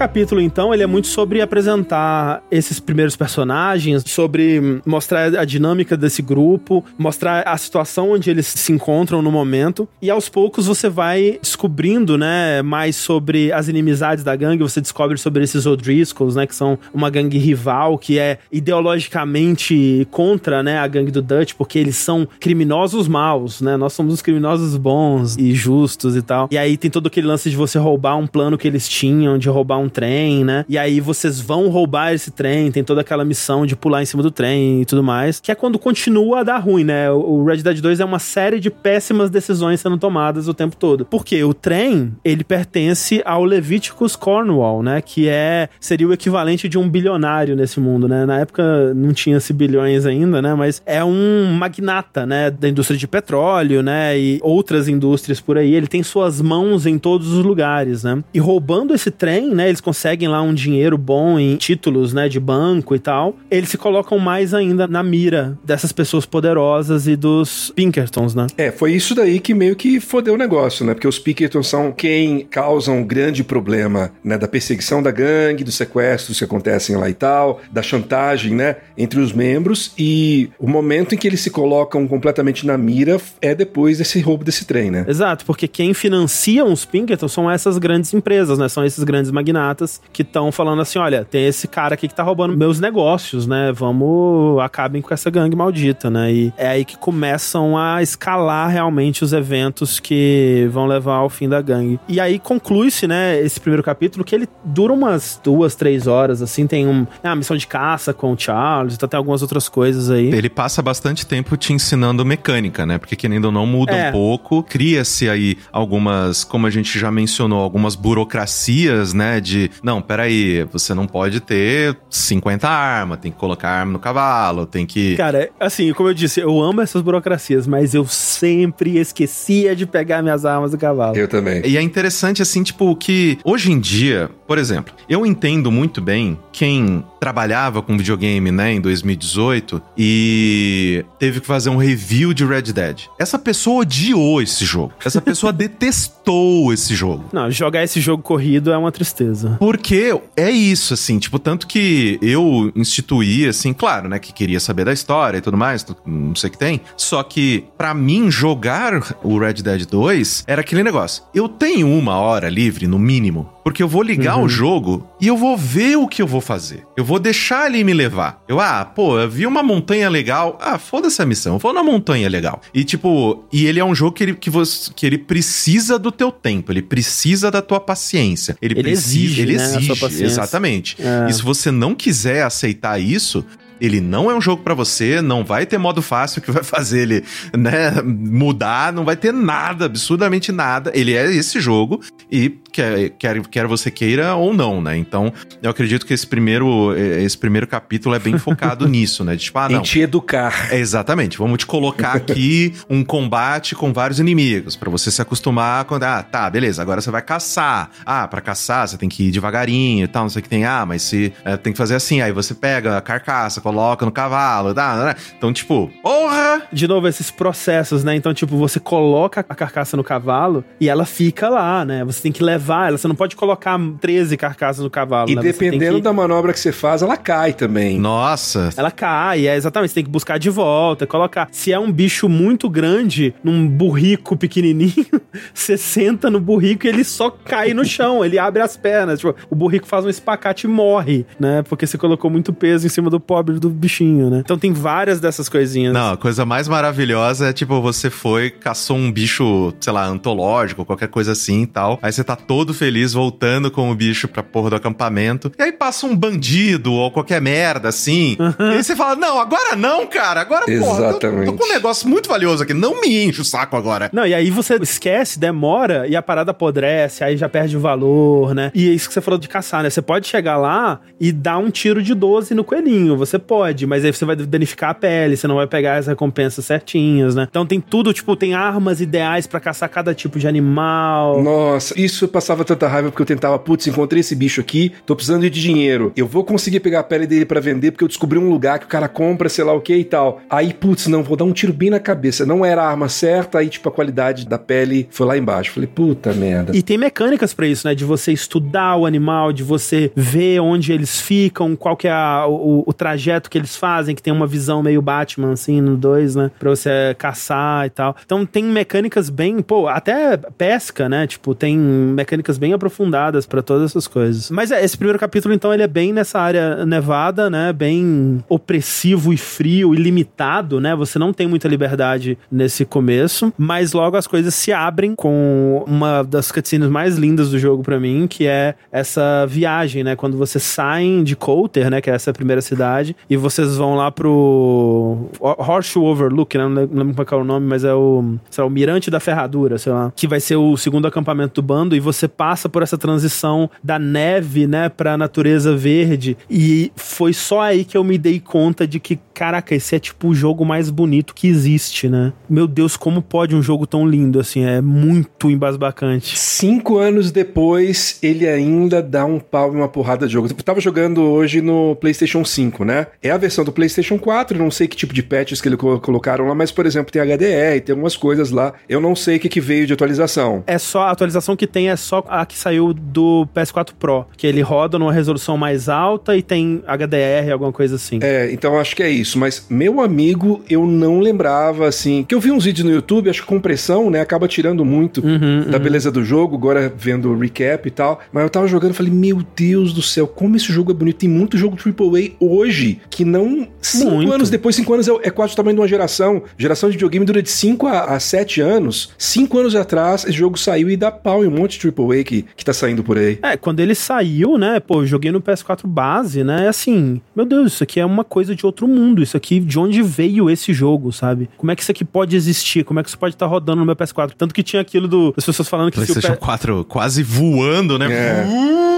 Capítulo, 0.07 0.41
então, 0.41 0.73
ele 0.73 0.85
é 0.85 0.87
muito 0.87 1.09
sobre 1.09 1.41
apresentar 1.41 2.41
esses 2.49 2.79
primeiros 2.79 3.17
personagens, 3.17 4.05
sobre 4.07 4.81
mostrar 4.87 5.37
a 5.37 5.45
dinâmica 5.45 5.97
desse 5.97 6.23
grupo, 6.23 6.85
mostrar 6.97 7.43
a 7.43 7.57
situação 7.57 8.13
onde 8.13 8.31
eles 8.31 8.47
se 8.47 8.73
encontram 8.73 9.21
no 9.21 9.33
momento. 9.33 9.89
E 10.01 10.09
aos 10.09 10.29
poucos 10.29 10.69
você 10.69 10.89
vai 10.89 11.41
descobrindo, 11.43 12.17
né, 12.17 12.63
mais 12.63 12.95
sobre 12.95 13.51
as 13.51 13.67
inimizades 13.67 14.23
da 14.23 14.37
gangue, 14.37 14.63
você 14.63 14.81
descobre 14.81 15.19
sobre 15.19 15.43
esses 15.43 15.67
O'Driscolls, 15.67 16.37
né, 16.37 16.47
que 16.47 16.55
são 16.55 16.79
uma 16.95 17.11
gangue 17.11 17.37
rival 17.37 17.99
que 17.99 18.17
é 18.17 18.39
ideologicamente 18.53 20.07
contra, 20.13 20.63
né, 20.63 20.79
a 20.79 20.87
gangue 20.87 21.11
do 21.11 21.21
Dutch, 21.21 21.55
porque 21.55 21.81
eles 21.81 21.97
são 21.97 22.29
criminosos 22.39 23.09
maus, 23.09 23.61
né? 23.61 23.77
Nós 23.77 23.93
somos 23.93 24.15
os 24.15 24.23
criminosos 24.23 24.77
bons 24.77 25.37
e 25.37 25.53
justos 25.53 26.15
e 26.15 26.23
tal. 26.23 26.49
E 26.53 26.57
aí 26.57 26.77
tem 26.77 26.93
todo 26.93 27.09
aquele 27.09 27.27
lance 27.27 27.51
de 27.51 27.57
você 27.57 27.77
roubar 27.77 28.17
um 28.17 28.27
plano 28.29 28.57
que 28.57 28.69
eles 28.69 28.89
tinham, 28.89 29.37
de 29.37 29.49
roubar 29.49 29.79
um 29.79 29.89
trem, 29.97 30.45
né? 30.45 30.63
E 30.69 30.77
aí 30.77 31.01
vocês 31.01 31.41
vão 31.41 31.71
roubar 31.71 32.13
esse 32.13 32.31
trem, 32.31 32.71
tem 32.71 32.85
toda 32.85 33.01
aquela 33.01 33.25
missão 33.25 33.65
de 33.65 33.75
pular 33.75 34.03
em 34.03 34.05
cima 34.05 34.23
do 34.23 34.31
trem 34.31 34.83
e 34.83 34.85
tudo 34.85 35.03
mais, 35.03 35.41
que 35.41 35.51
é 35.51 35.55
quando 35.55 35.79
continua 35.79 36.41
a 36.41 36.43
dar 36.43 36.59
ruim, 36.59 36.85
né? 36.85 37.11
O 37.11 37.43
Red 37.43 37.63
Dead 37.63 37.81
2 37.81 38.01
é 38.01 38.05
uma 38.05 38.19
série 38.19 38.61
de 38.61 38.69
péssimas 38.69 39.31
decisões 39.31 39.81
sendo 39.81 39.97
tomadas 39.97 40.49
o 40.49 40.53
tempo 40.53 40.77
todo. 40.77 41.07
Porque 41.07 41.43
o 41.43 41.55
trem, 41.55 42.13
ele 42.23 42.45
pertence 42.45 43.23
ao 43.25 43.43
Leviticus 43.43 44.15
Cornwall, 44.15 44.83
né? 44.83 45.01
Que 45.01 45.31
é 45.31 45.71
seria 45.81 46.07
o 46.07 46.13
equivalente 46.13 46.69
de 46.69 46.77
um 46.77 46.87
bilionário 46.87 47.57
nesse 47.57 47.81
mundo, 47.81 48.07
né? 48.07 48.27
Na 48.27 48.41
época 48.41 48.93
não 48.93 49.15
tinha-se 49.15 49.55
bilhões 49.55 50.05
ainda, 50.05 50.43
né? 50.43 50.55
Mas 50.55 50.83
é 50.85 51.03
um 51.03 51.55
magnata, 51.55 52.27
né? 52.27 52.51
Da 52.51 52.69
indústria 52.69 52.99
de 52.99 53.09
petróleo, 53.09 53.83
né? 53.83 54.19
E 54.19 54.39
outras 54.43 54.89
indústrias 54.89 55.41
por 55.41 55.57
aí. 55.57 55.75
Ele 55.75 55.87
tem 55.87 56.03
suas 56.03 56.43
mãos 56.43 56.85
em 56.85 56.99
todos 56.99 57.33
os 57.33 57.43
lugares, 57.43 58.05
né? 58.05 58.23
E 58.35 58.39
roubando 58.39 58.93
esse 58.93 59.11
trem, 59.11 59.55
né? 59.55 59.71
Eles 59.77 59.81
conseguem 59.83 60.27
lá 60.27 60.41
um 60.41 60.55
dinheiro 60.55 60.97
bom 60.97 61.39
em 61.39 61.55
títulos, 61.57 62.15
né? 62.15 62.31
De 62.31 62.41
banco 62.41 62.95
e 62.95 62.99
tal. 62.99 63.37
Eles 63.51 63.69
se 63.69 63.77
colocam 63.77 64.19
mais 64.19 64.55
ainda 64.55 64.87
na 64.87 65.03
mira 65.03 65.59
dessas 65.63 65.93
pessoas 65.93 66.25
poderosas 66.25 67.07
e 67.07 67.15
dos 67.15 67.71
Pinkertons, 67.77 68.35
né? 68.35 68.47
É, 68.57 68.71
foi 68.71 68.93
isso 68.93 69.15
daí 69.15 69.39
que 69.39 69.53
meio 69.53 69.77
que 69.77 70.01
fodeu 70.01 70.33
o 70.33 70.39
negócio, 70.39 70.85
né? 70.87 70.95
Porque 70.95 71.07
os 71.07 71.19
Pinkertons 71.19 71.67
são 71.67 71.93
quem 71.93 72.47
causam 72.47 72.99
um 72.99 73.05
grande 73.05 73.45
problema, 73.45 74.13
né? 74.25 74.39
Da 74.39 74.49
perseguição 74.49 75.03
da 75.03 75.11
gangue, 75.11 75.63
dos 75.63 75.75
sequestros 75.75 76.39
que 76.39 76.45
acontecem 76.45 76.97
lá 76.97 77.11
e 77.11 77.15
tal, 77.15 77.61
da 77.71 77.83
chantagem, 77.83 78.55
né? 78.55 78.77
Entre 78.97 79.21
os 79.21 79.33
membros 79.33 79.93
e 79.99 80.49
o 80.59 80.67
momento 80.67 81.15
em 81.15 81.19
que 81.19 81.29
eles 81.29 81.41
se 81.41 81.51
colocam 81.51 82.09
completamente 82.09 82.67
na 82.67 82.79
mira 82.79 83.21
é 83.43 83.55
depois 83.55 83.99
desse 83.99 84.21
roubo 84.21 84.43
desse 84.43 84.65
trem, 84.65 84.91
né? 84.91 85.05
Exato, 85.07 85.45
porque 85.45 85.69
quem 85.69 85.93
financia 85.93 86.65
os 86.65 86.87
Pinkerton 86.87 87.29
são 87.29 87.51
essas 87.51 87.77
grandes 87.77 88.15
empresas, 88.15 88.59
né? 88.59 88.71
São 88.71 88.83
esses 88.83 89.05
grandes 89.05 89.31
magnatas 89.31 89.66
que 90.13 90.23
estão 90.23 90.51
falando 90.53 90.83
assim: 90.83 90.99
olha, 90.99 91.25
tem 91.25 91.47
esse 91.47 91.67
cara 91.69 91.95
aqui 91.95 92.09
que 92.09 92.15
tá 92.15 92.23
roubando 92.23 92.57
meus 92.57 92.79
negócios, 92.81 93.47
né? 93.47 93.73
Vamos, 93.73 94.61
acabem 94.61 95.01
com 95.03 95.13
essa 95.13 95.31
gangue 95.31 95.57
maldita, 95.57 96.11
né? 96.11 96.33
E 96.33 96.53
é 96.57 96.69
aí 96.69 96.85
que 96.85 96.97
começam 96.97 97.77
a 97.79 98.03
escalar 98.03 98.69
realmente 98.71 99.25
os 99.25 99.33
eventos 99.33 99.99
que 100.01 100.69
vão 100.71 100.87
levar 100.87 101.17
ao 101.17 101.29
fim 101.31 101.49
da 101.49 101.61
gangue. 101.61 101.99
E 102.09 102.21
aí 102.21 102.39
conclui-se, 102.39 103.07
né, 103.07 103.41
esse 103.41 103.61
primeiro 103.61 103.83
capítulo, 103.83 104.25
que 104.25 104.35
ele 104.35 104.49
dura 104.65 104.93
umas 104.93 105.41
duas, 105.43 105.75
três 105.75 106.07
horas, 106.07 106.43
assim, 106.43 106.67
tem 106.67 106.87
um, 106.87 107.07
é 107.23 107.29
uma 107.29 107.37
missão 107.37 107.57
de 107.57 107.67
caça 107.67 108.13
com 108.13 108.33
o 108.33 108.39
Charles, 108.39 108.95
então 108.95 109.09
tem 109.09 109.19
algumas 109.19 109.43
outras 109.43 109.69
coisas 109.69 110.11
aí. 110.11 110.27
Ele 110.33 110.49
passa 110.49 110.83
bastante 110.83 111.27
tempo 111.27 111.57
te 111.57 111.73
ensinando 111.73 112.25
mecânica, 112.25 112.85
né? 112.87 112.99
Porque 112.99 113.17
querendo 113.17 113.47
ou 113.47 113.53
não 113.53 113.67
muda 113.67 113.93
É. 113.93 114.09
um 114.09 114.13
pouco, 114.13 114.63
cria-se 114.63 115.29
aí 115.29 115.57
algumas, 115.73 116.45
como 116.45 116.67
a 116.67 116.71
gente 116.71 116.99
já 116.99 117.11
mencionou, 117.11 117.61
algumas 117.63 117.95
burocracias, 117.95 119.13
né? 119.15 119.41
De, 119.41 119.56
não, 119.83 120.01
peraí, 120.01 120.65
você 120.65 120.95
não 120.95 121.07
pode 121.07 121.41
ter 121.41 121.97
50 122.11 122.69
armas, 122.69 123.19
tem 123.19 123.33
que 123.33 123.39
colocar 123.39 123.69
arma 123.69 123.93
no 123.93 123.99
cavalo, 123.99 124.67
tem 124.67 124.87
que... 124.87 125.17
Cara, 125.17 125.51
assim, 125.59 125.93
como 125.93 126.09
eu 126.09 126.15
disse, 126.15 126.41
eu 126.41 126.61
amo 126.61 126.81
essas 126.81 127.03
burocracias, 127.03 127.67
mas 127.67 127.95
eu 127.95 128.07
sempre 128.07 128.99
esquecia 128.99 129.75
de 129.75 129.87
pegar 129.87 130.23
minhas 130.23 130.45
armas 130.45 130.71
do 130.71 130.79
cavalo. 130.79 131.17
Eu 131.17 131.29
também. 131.29 131.63
E 131.65 131.77
é 131.77 131.83
interessante, 131.83 132.43
assim, 132.43 132.63
tipo, 132.63 132.95
que 132.97 133.39
hoje 133.45 133.73
em 133.73 133.79
dia, 133.79 134.31
por 134.47 134.59
exemplo, 134.59 134.95
eu 135.09 135.27
entendo 135.27 135.71
muito 135.71 136.01
bem 136.01 136.39
quem 136.53 137.05
trabalhava 137.21 137.83
com 137.83 137.97
videogame, 137.97 138.51
né, 138.51 138.73
em 138.73 138.81
2018 138.81 139.83
e 139.97 141.05
teve 141.19 141.41
que 141.41 141.47
fazer 141.47 141.71
um 141.71 141.77
review 141.77 142.33
de 142.33 142.45
Red 142.45 142.63
Dead. 142.63 143.03
Essa 143.19 143.39
pessoa 143.39 143.83
odiou 143.83 144.41
esse 144.41 144.65
jogo. 144.65 144.93
Essa 145.05 145.21
pessoa 145.21 145.53
detestou 145.53 146.73
esse 146.73 146.95
jogo. 146.95 147.25
Não, 147.33 147.51
jogar 147.51 147.83
esse 147.83 148.01
jogo 148.01 148.23
corrido 148.23 148.73
é 148.73 148.79
uma 148.79 148.93
tristeza. 148.93 149.57
Porque 149.59 150.19
é 150.37 150.51
isso, 150.51 150.95
assim, 150.95 151.19
tipo, 151.19 151.39
tanto 151.39 151.67
que 151.67 152.19
eu 152.23 152.73
instituí, 152.77 153.47
assim, 153.49 153.73
claro, 153.73 154.09
né, 154.09 154.19
que 154.19 154.33
queria 154.33 154.61
saber 154.61 154.85
da 154.85 154.93
história 154.93 155.39
e 155.39 155.41
tudo 155.41 155.57
mais, 155.57 155.85
não 156.07 156.35
sei 156.35 156.49
o 156.49 156.53
que 156.53 156.59
tem. 156.59 156.81
Só 156.97 157.23
que, 157.23 157.65
pra 157.77 157.93
mim, 157.95 158.31
jogar 158.31 159.17
o 159.23 159.39
Red 159.39 159.55
Dead 159.55 159.85
2 159.87 160.45
era 160.47 160.61
aquele 160.61 160.83
negócio. 160.83 161.25
Eu 161.35 161.49
tenho 161.49 161.89
uma 161.89 162.17
hora 162.17 162.49
livre, 162.49 162.87
no 162.87 162.99
mínimo, 162.99 163.49
porque 163.65 163.83
eu 163.83 163.89
vou 163.89 164.03
ligar 164.03 164.36
o 164.43 164.49
jogo 164.49 165.09
e 165.21 165.27
eu 165.27 165.37
vou 165.37 165.57
ver 165.57 165.97
o 165.97 166.07
que 166.07 166.21
eu 166.23 166.27
vou 166.27 166.41
fazer. 166.41 166.85
Eu 166.97 167.05
vou 167.05 167.19
deixar 167.19 167.67
ele 167.69 167.83
me 167.85 167.93
levar. 167.95 168.43
Eu, 168.49 168.61
ah, 168.61 168.85
pô, 168.85 169.19
eu 169.19 169.29
vi 169.29 169.47
uma 169.47 169.63
montanha 169.63 170.09
legal. 170.09 170.59
Ah, 170.61 170.79
foda-se 170.79 171.21
a 171.21 171.27
missão, 171.27 171.55
eu 171.55 171.59
vou 171.59 171.73
na 171.73 171.83
montanha 171.83 172.29
legal. 172.29 172.61
E, 172.73 172.85
tipo, 172.85 173.45
e 173.53 173.67
ele 173.67 173.81
é 173.81 173.85
um 173.85 173.95
jogo 173.95 174.13
que 174.13 174.25
ele, 174.25 174.35
que 174.35 174.51
você, 174.51 174.91
que 174.95 175.07
ele 175.07 175.19
precisa 175.19 175.99
do 175.99 176.11
teu 176.13 176.31
tempo, 176.31 176.73
ele 176.73 176.83
precisa 176.83 177.51
da 177.51 177.63
tua 177.63 177.81
paciência. 177.81 178.57
Ele, 178.61 178.75
Ele 178.75 178.83
precisa, 178.83 179.09
exige, 179.17 179.43
ele 179.43 179.57
né, 179.57 179.65
exige, 179.65 180.01
paciência. 180.01 180.25
exatamente. 180.27 180.97
É. 181.01 181.29
E 181.29 181.33
se 181.33 181.43
você 181.43 181.71
não 181.71 181.95
quiser 181.95 182.43
aceitar 182.43 183.01
isso, 183.01 183.45
ele 183.81 184.01
não 184.01 184.31
é 184.31 184.35
um 184.35 184.41
jogo 184.41 184.63
pra 184.63 184.75
você, 184.75 185.21
não 185.21 185.45
vai 185.45 185.67
ter 185.67 185.79
modo 185.79 186.03
fácil 186.03 186.43
que 186.43 186.51
vai 186.51 186.63
fazer 186.63 187.03
ele, 187.03 187.25
né, 187.57 188.03
mudar, 188.03 188.93
não 188.93 189.05
vai 189.05 189.17
ter 189.17 189.33
nada, 189.33 189.87
absurdamente 189.87 190.53
nada. 190.53 190.91
Ele 190.95 191.15
é 191.15 191.31
esse 191.33 191.61
jogo 191.61 192.01
e 192.31 192.51
quer, 192.73 193.11
quer, 193.11 193.41
quer 193.47 193.67
você 193.67 193.91
queira 193.91 194.35
ou 194.35 194.53
não, 194.55 194.81
né? 194.81 194.97
Então, 194.97 195.33
eu 195.63 195.71
acredito 195.71 196.07
que 196.07 196.15
esse 196.15 196.27
primeiro, 196.27 196.95
esse 196.97 197.37
primeiro 197.37 197.67
capítulo 197.67 198.15
é 198.15 198.19
bem 198.19 198.37
focado 198.39 198.87
nisso, 198.89 199.25
né? 199.25 199.35
De, 199.37 199.45
tipo, 199.45 199.59
ah, 199.59 199.69
Em 199.71 199.75
não. 199.75 199.83
te 199.83 200.01
educar. 200.01 200.73
É, 200.73 200.79
exatamente. 200.79 201.39
Vamos 201.39 201.59
te 201.59 201.67
colocar 201.67 202.17
aqui 202.17 202.75
um 202.89 203.05
combate 203.05 203.75
com 203.75 203.93
vários 203.93 204.21
inimigos 204.21 204.77
pra 204.77 204.91
você 204.91 205.11
se 205.11 205.21
acostumar 205.23 205.85
quando 205.85 206.05
ah, 206.05 206.23
tá, 206.23 206.49
beleza, 206.51 206.83
agora 206.83 207.01
você 207.01 207.11
vai 207.11 207.23
caçar. 207.23 207.91
Ah, 208.05 208.27
pra 208.29 208.41
caçar 208.41 208.87
você 208.89 208.97
tem 208.97 209.09
que 209.09 209.25
ir 209.25 209.31
devagarinho 209.31 210.05
e 210.05 210.09
tal, 210.09 210.25
não 210.25 210.31
sei 210.31 210.41
o 210.41 210.43
que 210.43 210.49
tem. 210.49 210.65
Ah, 210.65 210.85
mas 210.87 211.03
se 211.03 211.33
é, 211.45 211.57
tem 211.57 211.73
que 211.73 211.79
fazer 211.79 211.95
assim, 211.95 212.21
aí 212.21 212.33
você 212.33 212.55
pega 212.55 212.97
a 212.99 213.01
carcaça, 213.01 213.61
coloca 213.67 214.07
no 214.07 214.13
cavalo, 214.13 214.73
tá, 214.73 214.95
né? 215.07 215.15
Então, 215.37 215.53
tipo, 215.53 215.91
porra! 216.01 216.63
De 216.73 216.87
novo, 216.87 217.09
esses 217.09 217.33
processos, 217.33 218.05
né? 218.05 218.15
Então, 218.15 218.33
tipo, 218.33 218.57
você 218.57 218.79
coloca 218.79 219.45
a 219.49 219.55
carcaça 219.57 219.97
no 219.97 220.05
cavalo 220.05 220.65
e 220.81 220.89
ela 220.89 221.05
fica 221.05 221.49
lá, 221.49 221.85
né? 221.85 222.05
Você 222.05 222.23
tem 222.23 222.31
que 222.31 222.45
levar 222.45 222.89
ela. 222.89 222.97
Você 222.99 223.09
não 223.09 223.17
pode 223.17 223.35
colocar 223.35 223.77
13 224.01 224.37
carcaças 224.37 224.85
no 224.85 224.89
cavalo, 224.91 225.29
E 225.31 225.35
né? 225.35 225.43
Dependendo 225.43 225.97
que- 225.97 226.03
da 226.03 226.13
manobra 226.13 226.53
que 226.53 226.61
você 226.61 226.71
faz, 226.71 227.03
ela 227.03 227.17
cai 227.17 227.53
também. 227.53 227.99
Nossa, 227.99 228.71
Ela 228.77 228.91
cai, 228.93 229.49
é 229.49 229.57
exatamente. 229.57 229.89
Você 229.91 229.95
tem 229.97 230.05
que 230.05 230.11
buscar 230.11 230.39
de 230.39 230.49
volta, 230.49 231.07
colocar. 231.09 231.49
Se 231.51 231.73
é 231.73 231.79
um 231.79 231.91
bicho 231.91 232.29
muito 232.29 232.71
grande, 232.71 233.35
num 233.43 233.67
burrico 233.67 234.37
pequenininho, 234.37 234.93
você 235.53 235.77
senta 235.77 236.31
no 236.31 236.39
burrico 236.39 236.87
e 236.87 236.89
ele 236.89 237.03
só 237.03 237.31
cai 237.31 237.75
no 237.75 237.85
chão, 237.85 238.25
ele 238.25 238.39
abre 238.39 238.63
as 238.63 238.77
pernas. 238.77 239.19
Tipo, 239.19 239.35
o 239.51 239.57
burrico 239.57 239.87
faz 239.89 240.05
um 240.05 240.09
espacate 240.09 240.67
e 240.67 240.71
morre, 240.71 241.27
né? 241.41 241.63
Porque 241.69 241.85
você 241.87 241.99
colocou 241.99 242.31
muito 242.31 242.53
peso 242.53 242.87
em 242.87 242.91
cima 242.91 243.11
do 243.11 243.19
pobre 243.19 243.56
do 243.61 243.71
bichinho, 243.71 244.31
né? 244.31 244.41
Então 244.45 244.59
tem 244.59 244.73
várias 244.73 245.21
dessas 245.21 245.49
coisinhas. 245.49 245.93
Não, 245.93 246.13
a 246.13 246.17
coisa 246.17 246.45
mais 246.45 246.69
maravilhosa 246.69 247.49
é 247.49 247.53
tipo, 247.53 247.81
você 247.81 248.11
foi, 248.11 248.51
caçou 248.51 248.97
um 248.97 249.11
bicho, 249.11 249.73
sei 249.81 249.93
lá, 249.93 250.07
antológico, 250.07 250.85
qualquer 250.85 251.09
coisa 251.09 251.33
assim 251.33 251.63
e 251.63 251.67
tal. 251.67 251.99
Aí 252.03 252.13
você 252.13 252.25
tá 252.25 252.37
todo 252.37 252.75
feliz 252.75 253.13
voltando 253.13 253.71
com 253.71 253.91
o 253.91 253.95
bicho 253.95 254.29
pra 254.29 254.43
porra 254.43 254.71
do 254.71 254.77
acampamento. 254.77 255.51
E 255.59 255.63
aí 255.63 255.73
passa 255.73 256.07
um 256.07 256.17
bandido 256.17 256.93
ou 256.93 257.11
qualquer 257.11 257.41
merda 257.41 257.89
assim. 257.89 258.37
E 258.59 258.77
aí 258.77 258.83
você 258.83 258.97
fala: 258.97 259.17
Não, 259.17 259.39
agora 259.39 259.77
não, 259.77 260.07
cara. 260.07 260.41
Agora, 260.41 260.65
porra, 260.65 260.75
eu 260.75 260.83
tô, 260.83 261.09
Exatamente. 261.09 261.47
tô 261.47 261.53
com 261.55 261.65
um 261.65 261.73
negócio 261.73 262.09
muito 262.09 262.29
valioso 262.29 262.63
aqui. 262.63 262.75
Não 262.75 263.01
me 263.01 263.25
enche 263.25 263.41
o 263.41 263.45
saco 263.45 263.77
agora. 263.77 264.11
Não, 264.13 264.27
e 264.27 264.35
aí 264.35 264.51
você 264.51 264.75
esquece, 264.77 265.39
demora, 265.39 266.07
e 266.07 266.17
a 266.17 266.23
parada 266.23 266.51
apodrece, 266.51 267.25
aí 267.25 267.37
já 267.37 267.49
perde 267.49 267.77
o 267.77 267.81
valor, 267.81 268.55
né? 268.55 268.71
E 268.75 268.89
é 268.89 268.93
isso 268.93 269.09
que 269.09 269.15
você 269.15 269.21
falou 269.21 269.39
de 269.39 269.49
caçar, 269.49 269.83
né? 269.83 269.91
Você 269.91 270.03
pode 270.03 270.27
chegar 270.27 270.57
lá 270.57 271.01
e 271.21 271.33
dar 271.33 271.59
um 271.59 271.71
tiro 271.71 272.03
de 272.03 272.15
12 272.15 272.55
no 272.55 272.65
coelhinho. 272.65 273.17
Você 273.17 273.39
pode, 273.47 273.87
mas 273.87 274.05
aí 274.05 274.13
você 274.13 274.25
vai 274.25 274.37
danificar 274.37 274.91
a 274.91 274.95
pele, 274.95 275.37
você 275.37 275.47
não 275.47 275.57
vai 275.57 275.67
pegar 275.67 275.97
as 275.97 276.07
recompensas 276.07 276.65
certinhas, 276.65 277.35
né? 277.35 277.47
Então 277.49 277.65
tem 277.67 277.81
tudo, 277.81 278.13
tipo, 278.13 278.35
tem 278.37 278.55
armas 278.55 279.01
ideais 279.01 279.47
pra 279.47 279.61
caçar 279.61 279.89
cada 279.89 280.15
tipo 280.15 280.39
de 280.39 280.47
animal. 280.49 281.43
Nossa, 281.43 281.99
isso 281.99 282.27
passava 282.29 282.65
tanta 282.65 282.87
raiva 282.89 283.11
porque 283.11 283.23
eu 283.23 283.27
tentava, 283.27 283.59
putz, 283.59 283.87
encontrei 283.87 284.21
esse 284.21 284.35
bicho 284.35 284.61
aqui, 284.61 284.93
tô 285.05 285.15
precisando 285.15 285.43
de 285.43 285.51
dinheiro. 285.51 286.13
Eu 286.17 286.27
vou 286.27 286.45
conseguir 286.45 286.81
pegar 286.81 287.01
a 287.01 287.05
pele 287.05 287.27
dele 287.27 287.45
pra 287.45 287.61
vender 287.61 287.91
porque 287.93 288.05
eu 288.05 288.09
descobri 288.09 288.39
um 288.39 288.49
lugar 288.51 288.79
que 288.79 288.87
o 288.87 288.89
cara 288.89 289.09
compra, 289.09 289.49
sei 289.49 289.65
lá 289.65 289.73
o 289.73 289.81
que 289.81 289.95
e 289.97 290.05
tal. 290.05 290.41
Aí, 290.51 290.73
putz, 290.73 291.07
não, 291.07 291.23
vou 291.23 291.37
dar 291.37 291.45
um 291.45 291.53
tiro 291.53 291.73
bem 291.73 291.91
na 291.91 292.01
cabeça. 292.01 292.45
Não 292.45 292.65
era 292.65 292.83
a 292.83 292.89
arma 292.91 293.09
certa, 293.09 293.59
aí, 293.59 293.69
tipo, 293.69 293.89
a 293.89 293.93
qualidade 293.93 294.47
da 294.47 294.59
pele 294.59 295.07
foi 295.11 295.27
lá 295.27 295.37
embaixo. 295.39 295.73
Falei, 295.73 295.89
puta 295.89 296.33
merda. 296.33 296.77
E 296.77 296.83
tem 296.83 296.99
mecânicas 296.99 297.55
pra 297.55 297.67
isso, 297.67 297.87
né? 297.87 297.95
De 297.95 298.05
você 298.05 298.33
estudar 298.33 298.97
o 298.97 299.07
animal, 299.07 299.53
de 299.53 299.63
você 299.63 300.11
ver 300.15 300.61
onde 300.61 300.93
eles 300.93 301.21
ficam, 301.21 301.77
qual 301.77 301.97
que 301.97 302.09
é 302.09 302.13
a- 302.13 302.47
o, 302.49 302.83
o 302.87 302.93
trajeto 302.93 303.36
que 303.41 303.59
eles 303.59 303.77
fazem, 303.77 304.15
que 304.15 304.23
tem 304.23 304.33
uma 304.33 304.47
visão 304.47 304.83
meio 304.83 305.01
Batman, 305.03 305.53
assim, 305.53 305.81
no 305.81 305.97
2, 305.97 306.37
né? 306.37 306.51
Pra 306.59 306.71
você 306.71 307.15
caçar 307.19 307.87
e 307.87 307.91
tal. 307.91 308.17
Então 308.25 308.45
tem 308.45 308.65
mecânicas 308.65 309.31
bem, 309.31 309.61
pô, 309.61 309.89
até 309.89 310.37
pesca, 310.37 311.09
né? 311.09 311.27
Tipo, 311.27 311.55
tem 311.55 311.77
mecânicas 311.77 312.59
bem 312.59 312.73
aprofundadas 312.73 313.47
pra 313.47 313.63
todas 313.63 313.91
essas 313.91 314.07
coisas. 314.07 314.51
Mas 314.51 314.71
é, 314.71 314.85
esse 314.85 314.97
primeiro 314.97 315.19
capítulo, 315.19 315.55
então, 315.55 315.73
ele 315.73 315.83
é 315.83 315.89
bem 315.89 316.13
nessa 316.13 316.39
área 316.39 316.85
nevada, 316.85 317.49
né? 317.51 317.73
Bem 317.73 318.43
opressivo 318.49 319.33
e 319.33 319.37
frio 319.37 319.95
e 319.95 319.99
limitado, 319.99 320.81
né? 320.81 320.95
Você 320.95 321.19
não 321.19 321.33
tem 321.33 321.47
muita 321.47 321.69
liberdade 321.69 322.39
nesse 322.51 322.85
começo, 322.85 323.53
mas 323.57 323.93
logo 323.93 324.17
as 324.17 324.27
coisas 324.27 324.55
se 324.55 324.73
abrem 324.73 325.15
com 325.15 325.85
uma 325.87 326.23
das 326.23 326.51
cutscenes 326.51 326.89
mais 326.89 327.17
lindas 327.17 327.51
do 327.51 327.59
jogo 327.59 327.83
pra 327.83 327.99
mim, 327.99 328.27
que 328.27 328.47
é 328.47 328.75
essa 328.91 329.47
viagem, 329.47 330.05
né? 330.05 330.17
Quando 330.17 330.37
vocês 330.37 330.63
saem 330.63 331.23
de 331.23 331.37
Coulter, 331.37 331.91
né? 331.91 332.01
Que 332.01 332.11
é 332.11 332.15
essa 332.15 332.33
primeira 332.33 332.61
cidade, 332.61 333.17
e 333.29 333.37
vocês 333.37 333.77
vão 333.77 333.97
lá 333.97 334.11
pro 334.11 335.29
Horseshoe 335.41 336.05
Overlook, 336.05 336.57
né? 336.57 336.69
Não 336.69 336.75
lembro 336.75 337.17
lembro 337.17 337.27
qual 337.27 337.41
é 337.41 337.45
o 337.45 337.47
nome, 337.47 337.67
mas 337.67 337.85
é 337.85 337.95
o, 337.95 338.37
sei 338.51 338.63
lá, 338.63 338.69
o 338.69 338.71
Mirante 338.71 339.11
da 339.11 339.19
Ferradura, 339.19 339.79
sei 339.79 339.93
lá, 339.93 340.13
que 340.15 340.27
vai 340.27 340.41
ser 340.41 340.57
o 340.57 340.77
segundo 340.77 341.07
acampamento 341.07 341.61
do 341.61 341.67
bando, 341.67 341.97
e 341.97 342.01
você 342.01 342.29
passa 342.29 342.69
por 342.69 342.83
essa 342.83 342.99
transição 342.99 343.71
da 343.83 343.99
neve, 343.99 344.67
né, 344.67 344.89
pra 344.89 345.17
natureza 345.17 345.75
verde, 345.75 346.37
e 346.51 346.93
foi 346.95 347.33
só 347.33 347.61
aí 347.61 347.85
que 347.85 347.97
eu 347.97 348.05
me 348.05 348.19
dei 348.19 348.39
conta 348.39 348.87
de 348.87 349.01
que, 349.01 349.19
caraca, 349.33 349.75
esse 349.75 349.97
é 349.97 349.99
tipo 349.99 350.29
o 350.29 350.35
jogo 350.35 350.65
mais 350.65 350.91
bonito 350.91 351.35
que 351.35 351.49
existe, 351.49 352.09
né? 352.09 352.33
Meu 352.49 352.67
Deus, 352.67 352.97
como 352.97 353.23
pode 353.23 353.55
um 353.55 353.63
jogo 353.63 353.87
tão 353.87 354.07
lindo 354.07 354.41
assim? 354.41 354.65
É 354.65 354.81
muito 354.81 355.51
embasbacante. 355.51 356.37
Cinco 356.37 356.99
anos 356.99 357.31
depois, 357.31 358.19
ele 358.23 358.47
ainda 358.47 359.03
dá 359.03 359.25
um 359.25 359.39
pau 359.39 359.73
e 359.73 359.77
uma 359.77 359.89
porrada 359.89 360.27
de 360.27 360.33
jogo. 360.33 360.49
Eu 360.49 360.55
tava 360.57 360.81
jogando 360.81 361.23
hoje 361.23 361.61
no 361.61 361.97
PlayStation 361.97 362.45
5, 362.45 362.85
né? 362.85 363.07
É 363.23 363.31
a 363.31 363.37
versão 363.37 363.65
do 363.65 363.73
PlayStation 363.73 364.19
4, 364.19 364.59
não 364.59 364.71
sei 364.71 364.87
que 364.87 364.97
tipo 364.97 365.13
de 365.15 365.23
patches 365.23 365.61
que 365.61 365.69
eles 365.69 365.79
colo- 365.79 366.01
colocaram 366.01 366.47
lá, 366.47 366.55
mas, 366.55 366.71
por 366.71 366.87
exemplo, 366.87 367.11
tem 367.13 367.23
HDR, 367.23 367.81
tem 367.85 367.93
algumas 367.93 368.17
coisas 368.17 368.51
lá. 368.51 368.73
Eu 368.89 369.01
não 369.01 369.15
sei 369.17 369.37
o 369.37 369.41
que, 369.41 369.49
que 369.49 369.61
veio 369.61 369.87
de 369.87 369.93
atualização. 369.93 370.63
É 370.67 370.79
só 370.79 371.03
a 371.03 371.11
atualização 371.11 371.57
que 371.57 371.67
tem 371.67 371.89
é 371.91 371.97
só 371.97 372.25
a 372.29 372.45
que 372.47 372.57
saiu 372.59 372.93
do 372.93 373.47
PS4 373.55 373.91
Pro, 373.99 374.27
que 374.37 374.47
ele 374.47 374.61
roda 374.61 374.99
numa 374.99 375.13
resolução 375.13 375.57
mais 375.57 375.89
alta 375.89 376.37
e 376.37 376.43
tem 376.43 376.83
HDR, 376.87 377.53
alguma 377.53 377.73
coisa 377.73 377.97
assim. 377.97 378.19
É, 378.23 378.51
então 378.53 378.79
acho 378.79 378.95
que 378.95 379.03
é 379.03 379.11
isso. 379.11 379.39
Mas, 379.39 379.67
meu 379.69 380.01
amigo, 380.01 380.63
eu 380.69 380.87
não 380.87 381.21
lembrava, 381.21 381.87
assim. 381.89 382.25
Que 382.29 382.35
eu 382.35 382.41
vi 382.41 382.51
uns 382.51 382.65
vídeos 382.65 382.87
no 382.87 382.93
YouTube, 382.93 383.29
acho 383.31 383.43
que 383.43 383.47
compressão, 383.49 384.11
né? 384.11 384.21
Acaba 384.21 384.47
tirando 384.49 384.85
muito 384.85 385.23
da 385.71 385.79
beleza 385.79 386.11
do 386.11 386.25
jogo, 386.25 386.57
agora 386.57 386.93
vendo 386.97 387.31
o 387.33 387.39
recap 387.39 387.87
e 387.87 387.91
tal. 387.91 388.21
Mas 388.33 388.43
eu 388.45 388.51
tava 388.51 388.69
jogando 388.69 388.93
e 388.93 388.95
falei, 388.95 389.13
meu 389.13 389.43
Deus 389.57 389.93
do 389.93 390.03
céu, 390.03 390.27
como 390.27 390.57
esse 390.57 390.73
jogo 390.73 390.91
é 390.91 390.95
bonito. 390.95 391.17
Tem 391.19 391.29
muito 391.29 391.57
jogo 391.57 391.77
AAA 391.77 392.33
hoje 392.41 393.01
que 393.11 393.25
não. 393.25 393.69
Cinco 393.81 394.11
Muito. 394.11 394.33
anos 394.33 394.51
depois, 394.51 394.75
cinco 394.77 394.93
anos 394.95 395.07
é, 395.09 395.13
é 395.25 395.31
quase 395.31 395.53
o 395.53 395.57
tamanho 395.57 395.77
de 395.77 395.81
uma 395.81 395.89
geração. 395.89 396.43
Geração 396.59 396.89
de 396.89 396.95
videogame 396.97 397.25
dura 397.25 397.43
de 397.43 397.51
cinco 397.51 397.87
a, 397.87 398.05
a 398.15 398.21
sete 398.21 398.61
anos. 398.61 399.11
Cinco 399.19 399.59
anos 399.59 399.75
atrás, 399.75 400.25
esse 400.25 400.33
jogo 400.33 400.59
saiu 400.59 400.91
e 400.91 400.97
dá 400.97 401.11
pau 401.11 401.45
em 401.45 401.49
um 401.49 401.51
monte 401.51 401.79
de 401.79 401.87
AAA 401.89 402.25
que, 402.25 402.43
que 402.57 402.65
tá 402.65 402.73
saindo 402.73 403.03
por 403.05 403.19
aí. 403.19 403.39
É, 403.43 403.57
quando 403.57 403.81
ele 403.81 403.95
saiu, 403.95 404.59
né, 404.59 404.81
pô, 404.81 405.03
eu 405.03 405.07
joguei 405.07 405.31
no 405.31 405.41
PS4 405.41 405.87
base, 405.87 406.43
né, 406.45 406.65
é 406.65 406.69
assim, 406.69 407.21
meu 407.35 407.45
Deus, 407.45 407.73
isso 407.75 407.83
aqui 407.85 408.01
é 408.01 408.05
uma 408.07 408.25
coisa 408.25 408.55
de 408.55 408.65
outro 408.67 408.87
mundo, 408.89 409.23
isso 409.23 409.37
aqui, 409.37 409.61
de 409.61 409.79
onde 409.79 410.03
veio 410.03 410.51
esse 410.51 410.73
jogo, 410.73 411.13
sabe? 411.13 411.49
Como 411.57 411.71
é 411.71 411.77
que 411.77 411.83
isso 411.83 411.91
aqui 411.91 412.05
pode 412.05 412.35
existir? 412.37 412.85
Como 412.85 412.99
é 413.01 413.03
que 413.03 413.09
isso 413.09 413.19
pode 413.19 413.35
estar 413.35 413.47
rodando 413.47 413.81
no 413.81 413.87
meu 413.87 413.97
PS4? 413.97 414.33
Tanto 414.37 414.55
que 414.55 414.63
tinha 414.63 414.83
aquilo 414.83 415.07
do, 415.09 415.33
das 415.33 415.45
pessoas 415.45 415.69
falando 415.69 415.91
que 415.91 415.97
se 415.99 416.05
o 416.05 416.07
PlayStation 416.07 416.35
P- 416.35 416.45
4 416.45 416.85
quase 416.85 417.23
voando, 417.23 417.99
né? 417.99 418.07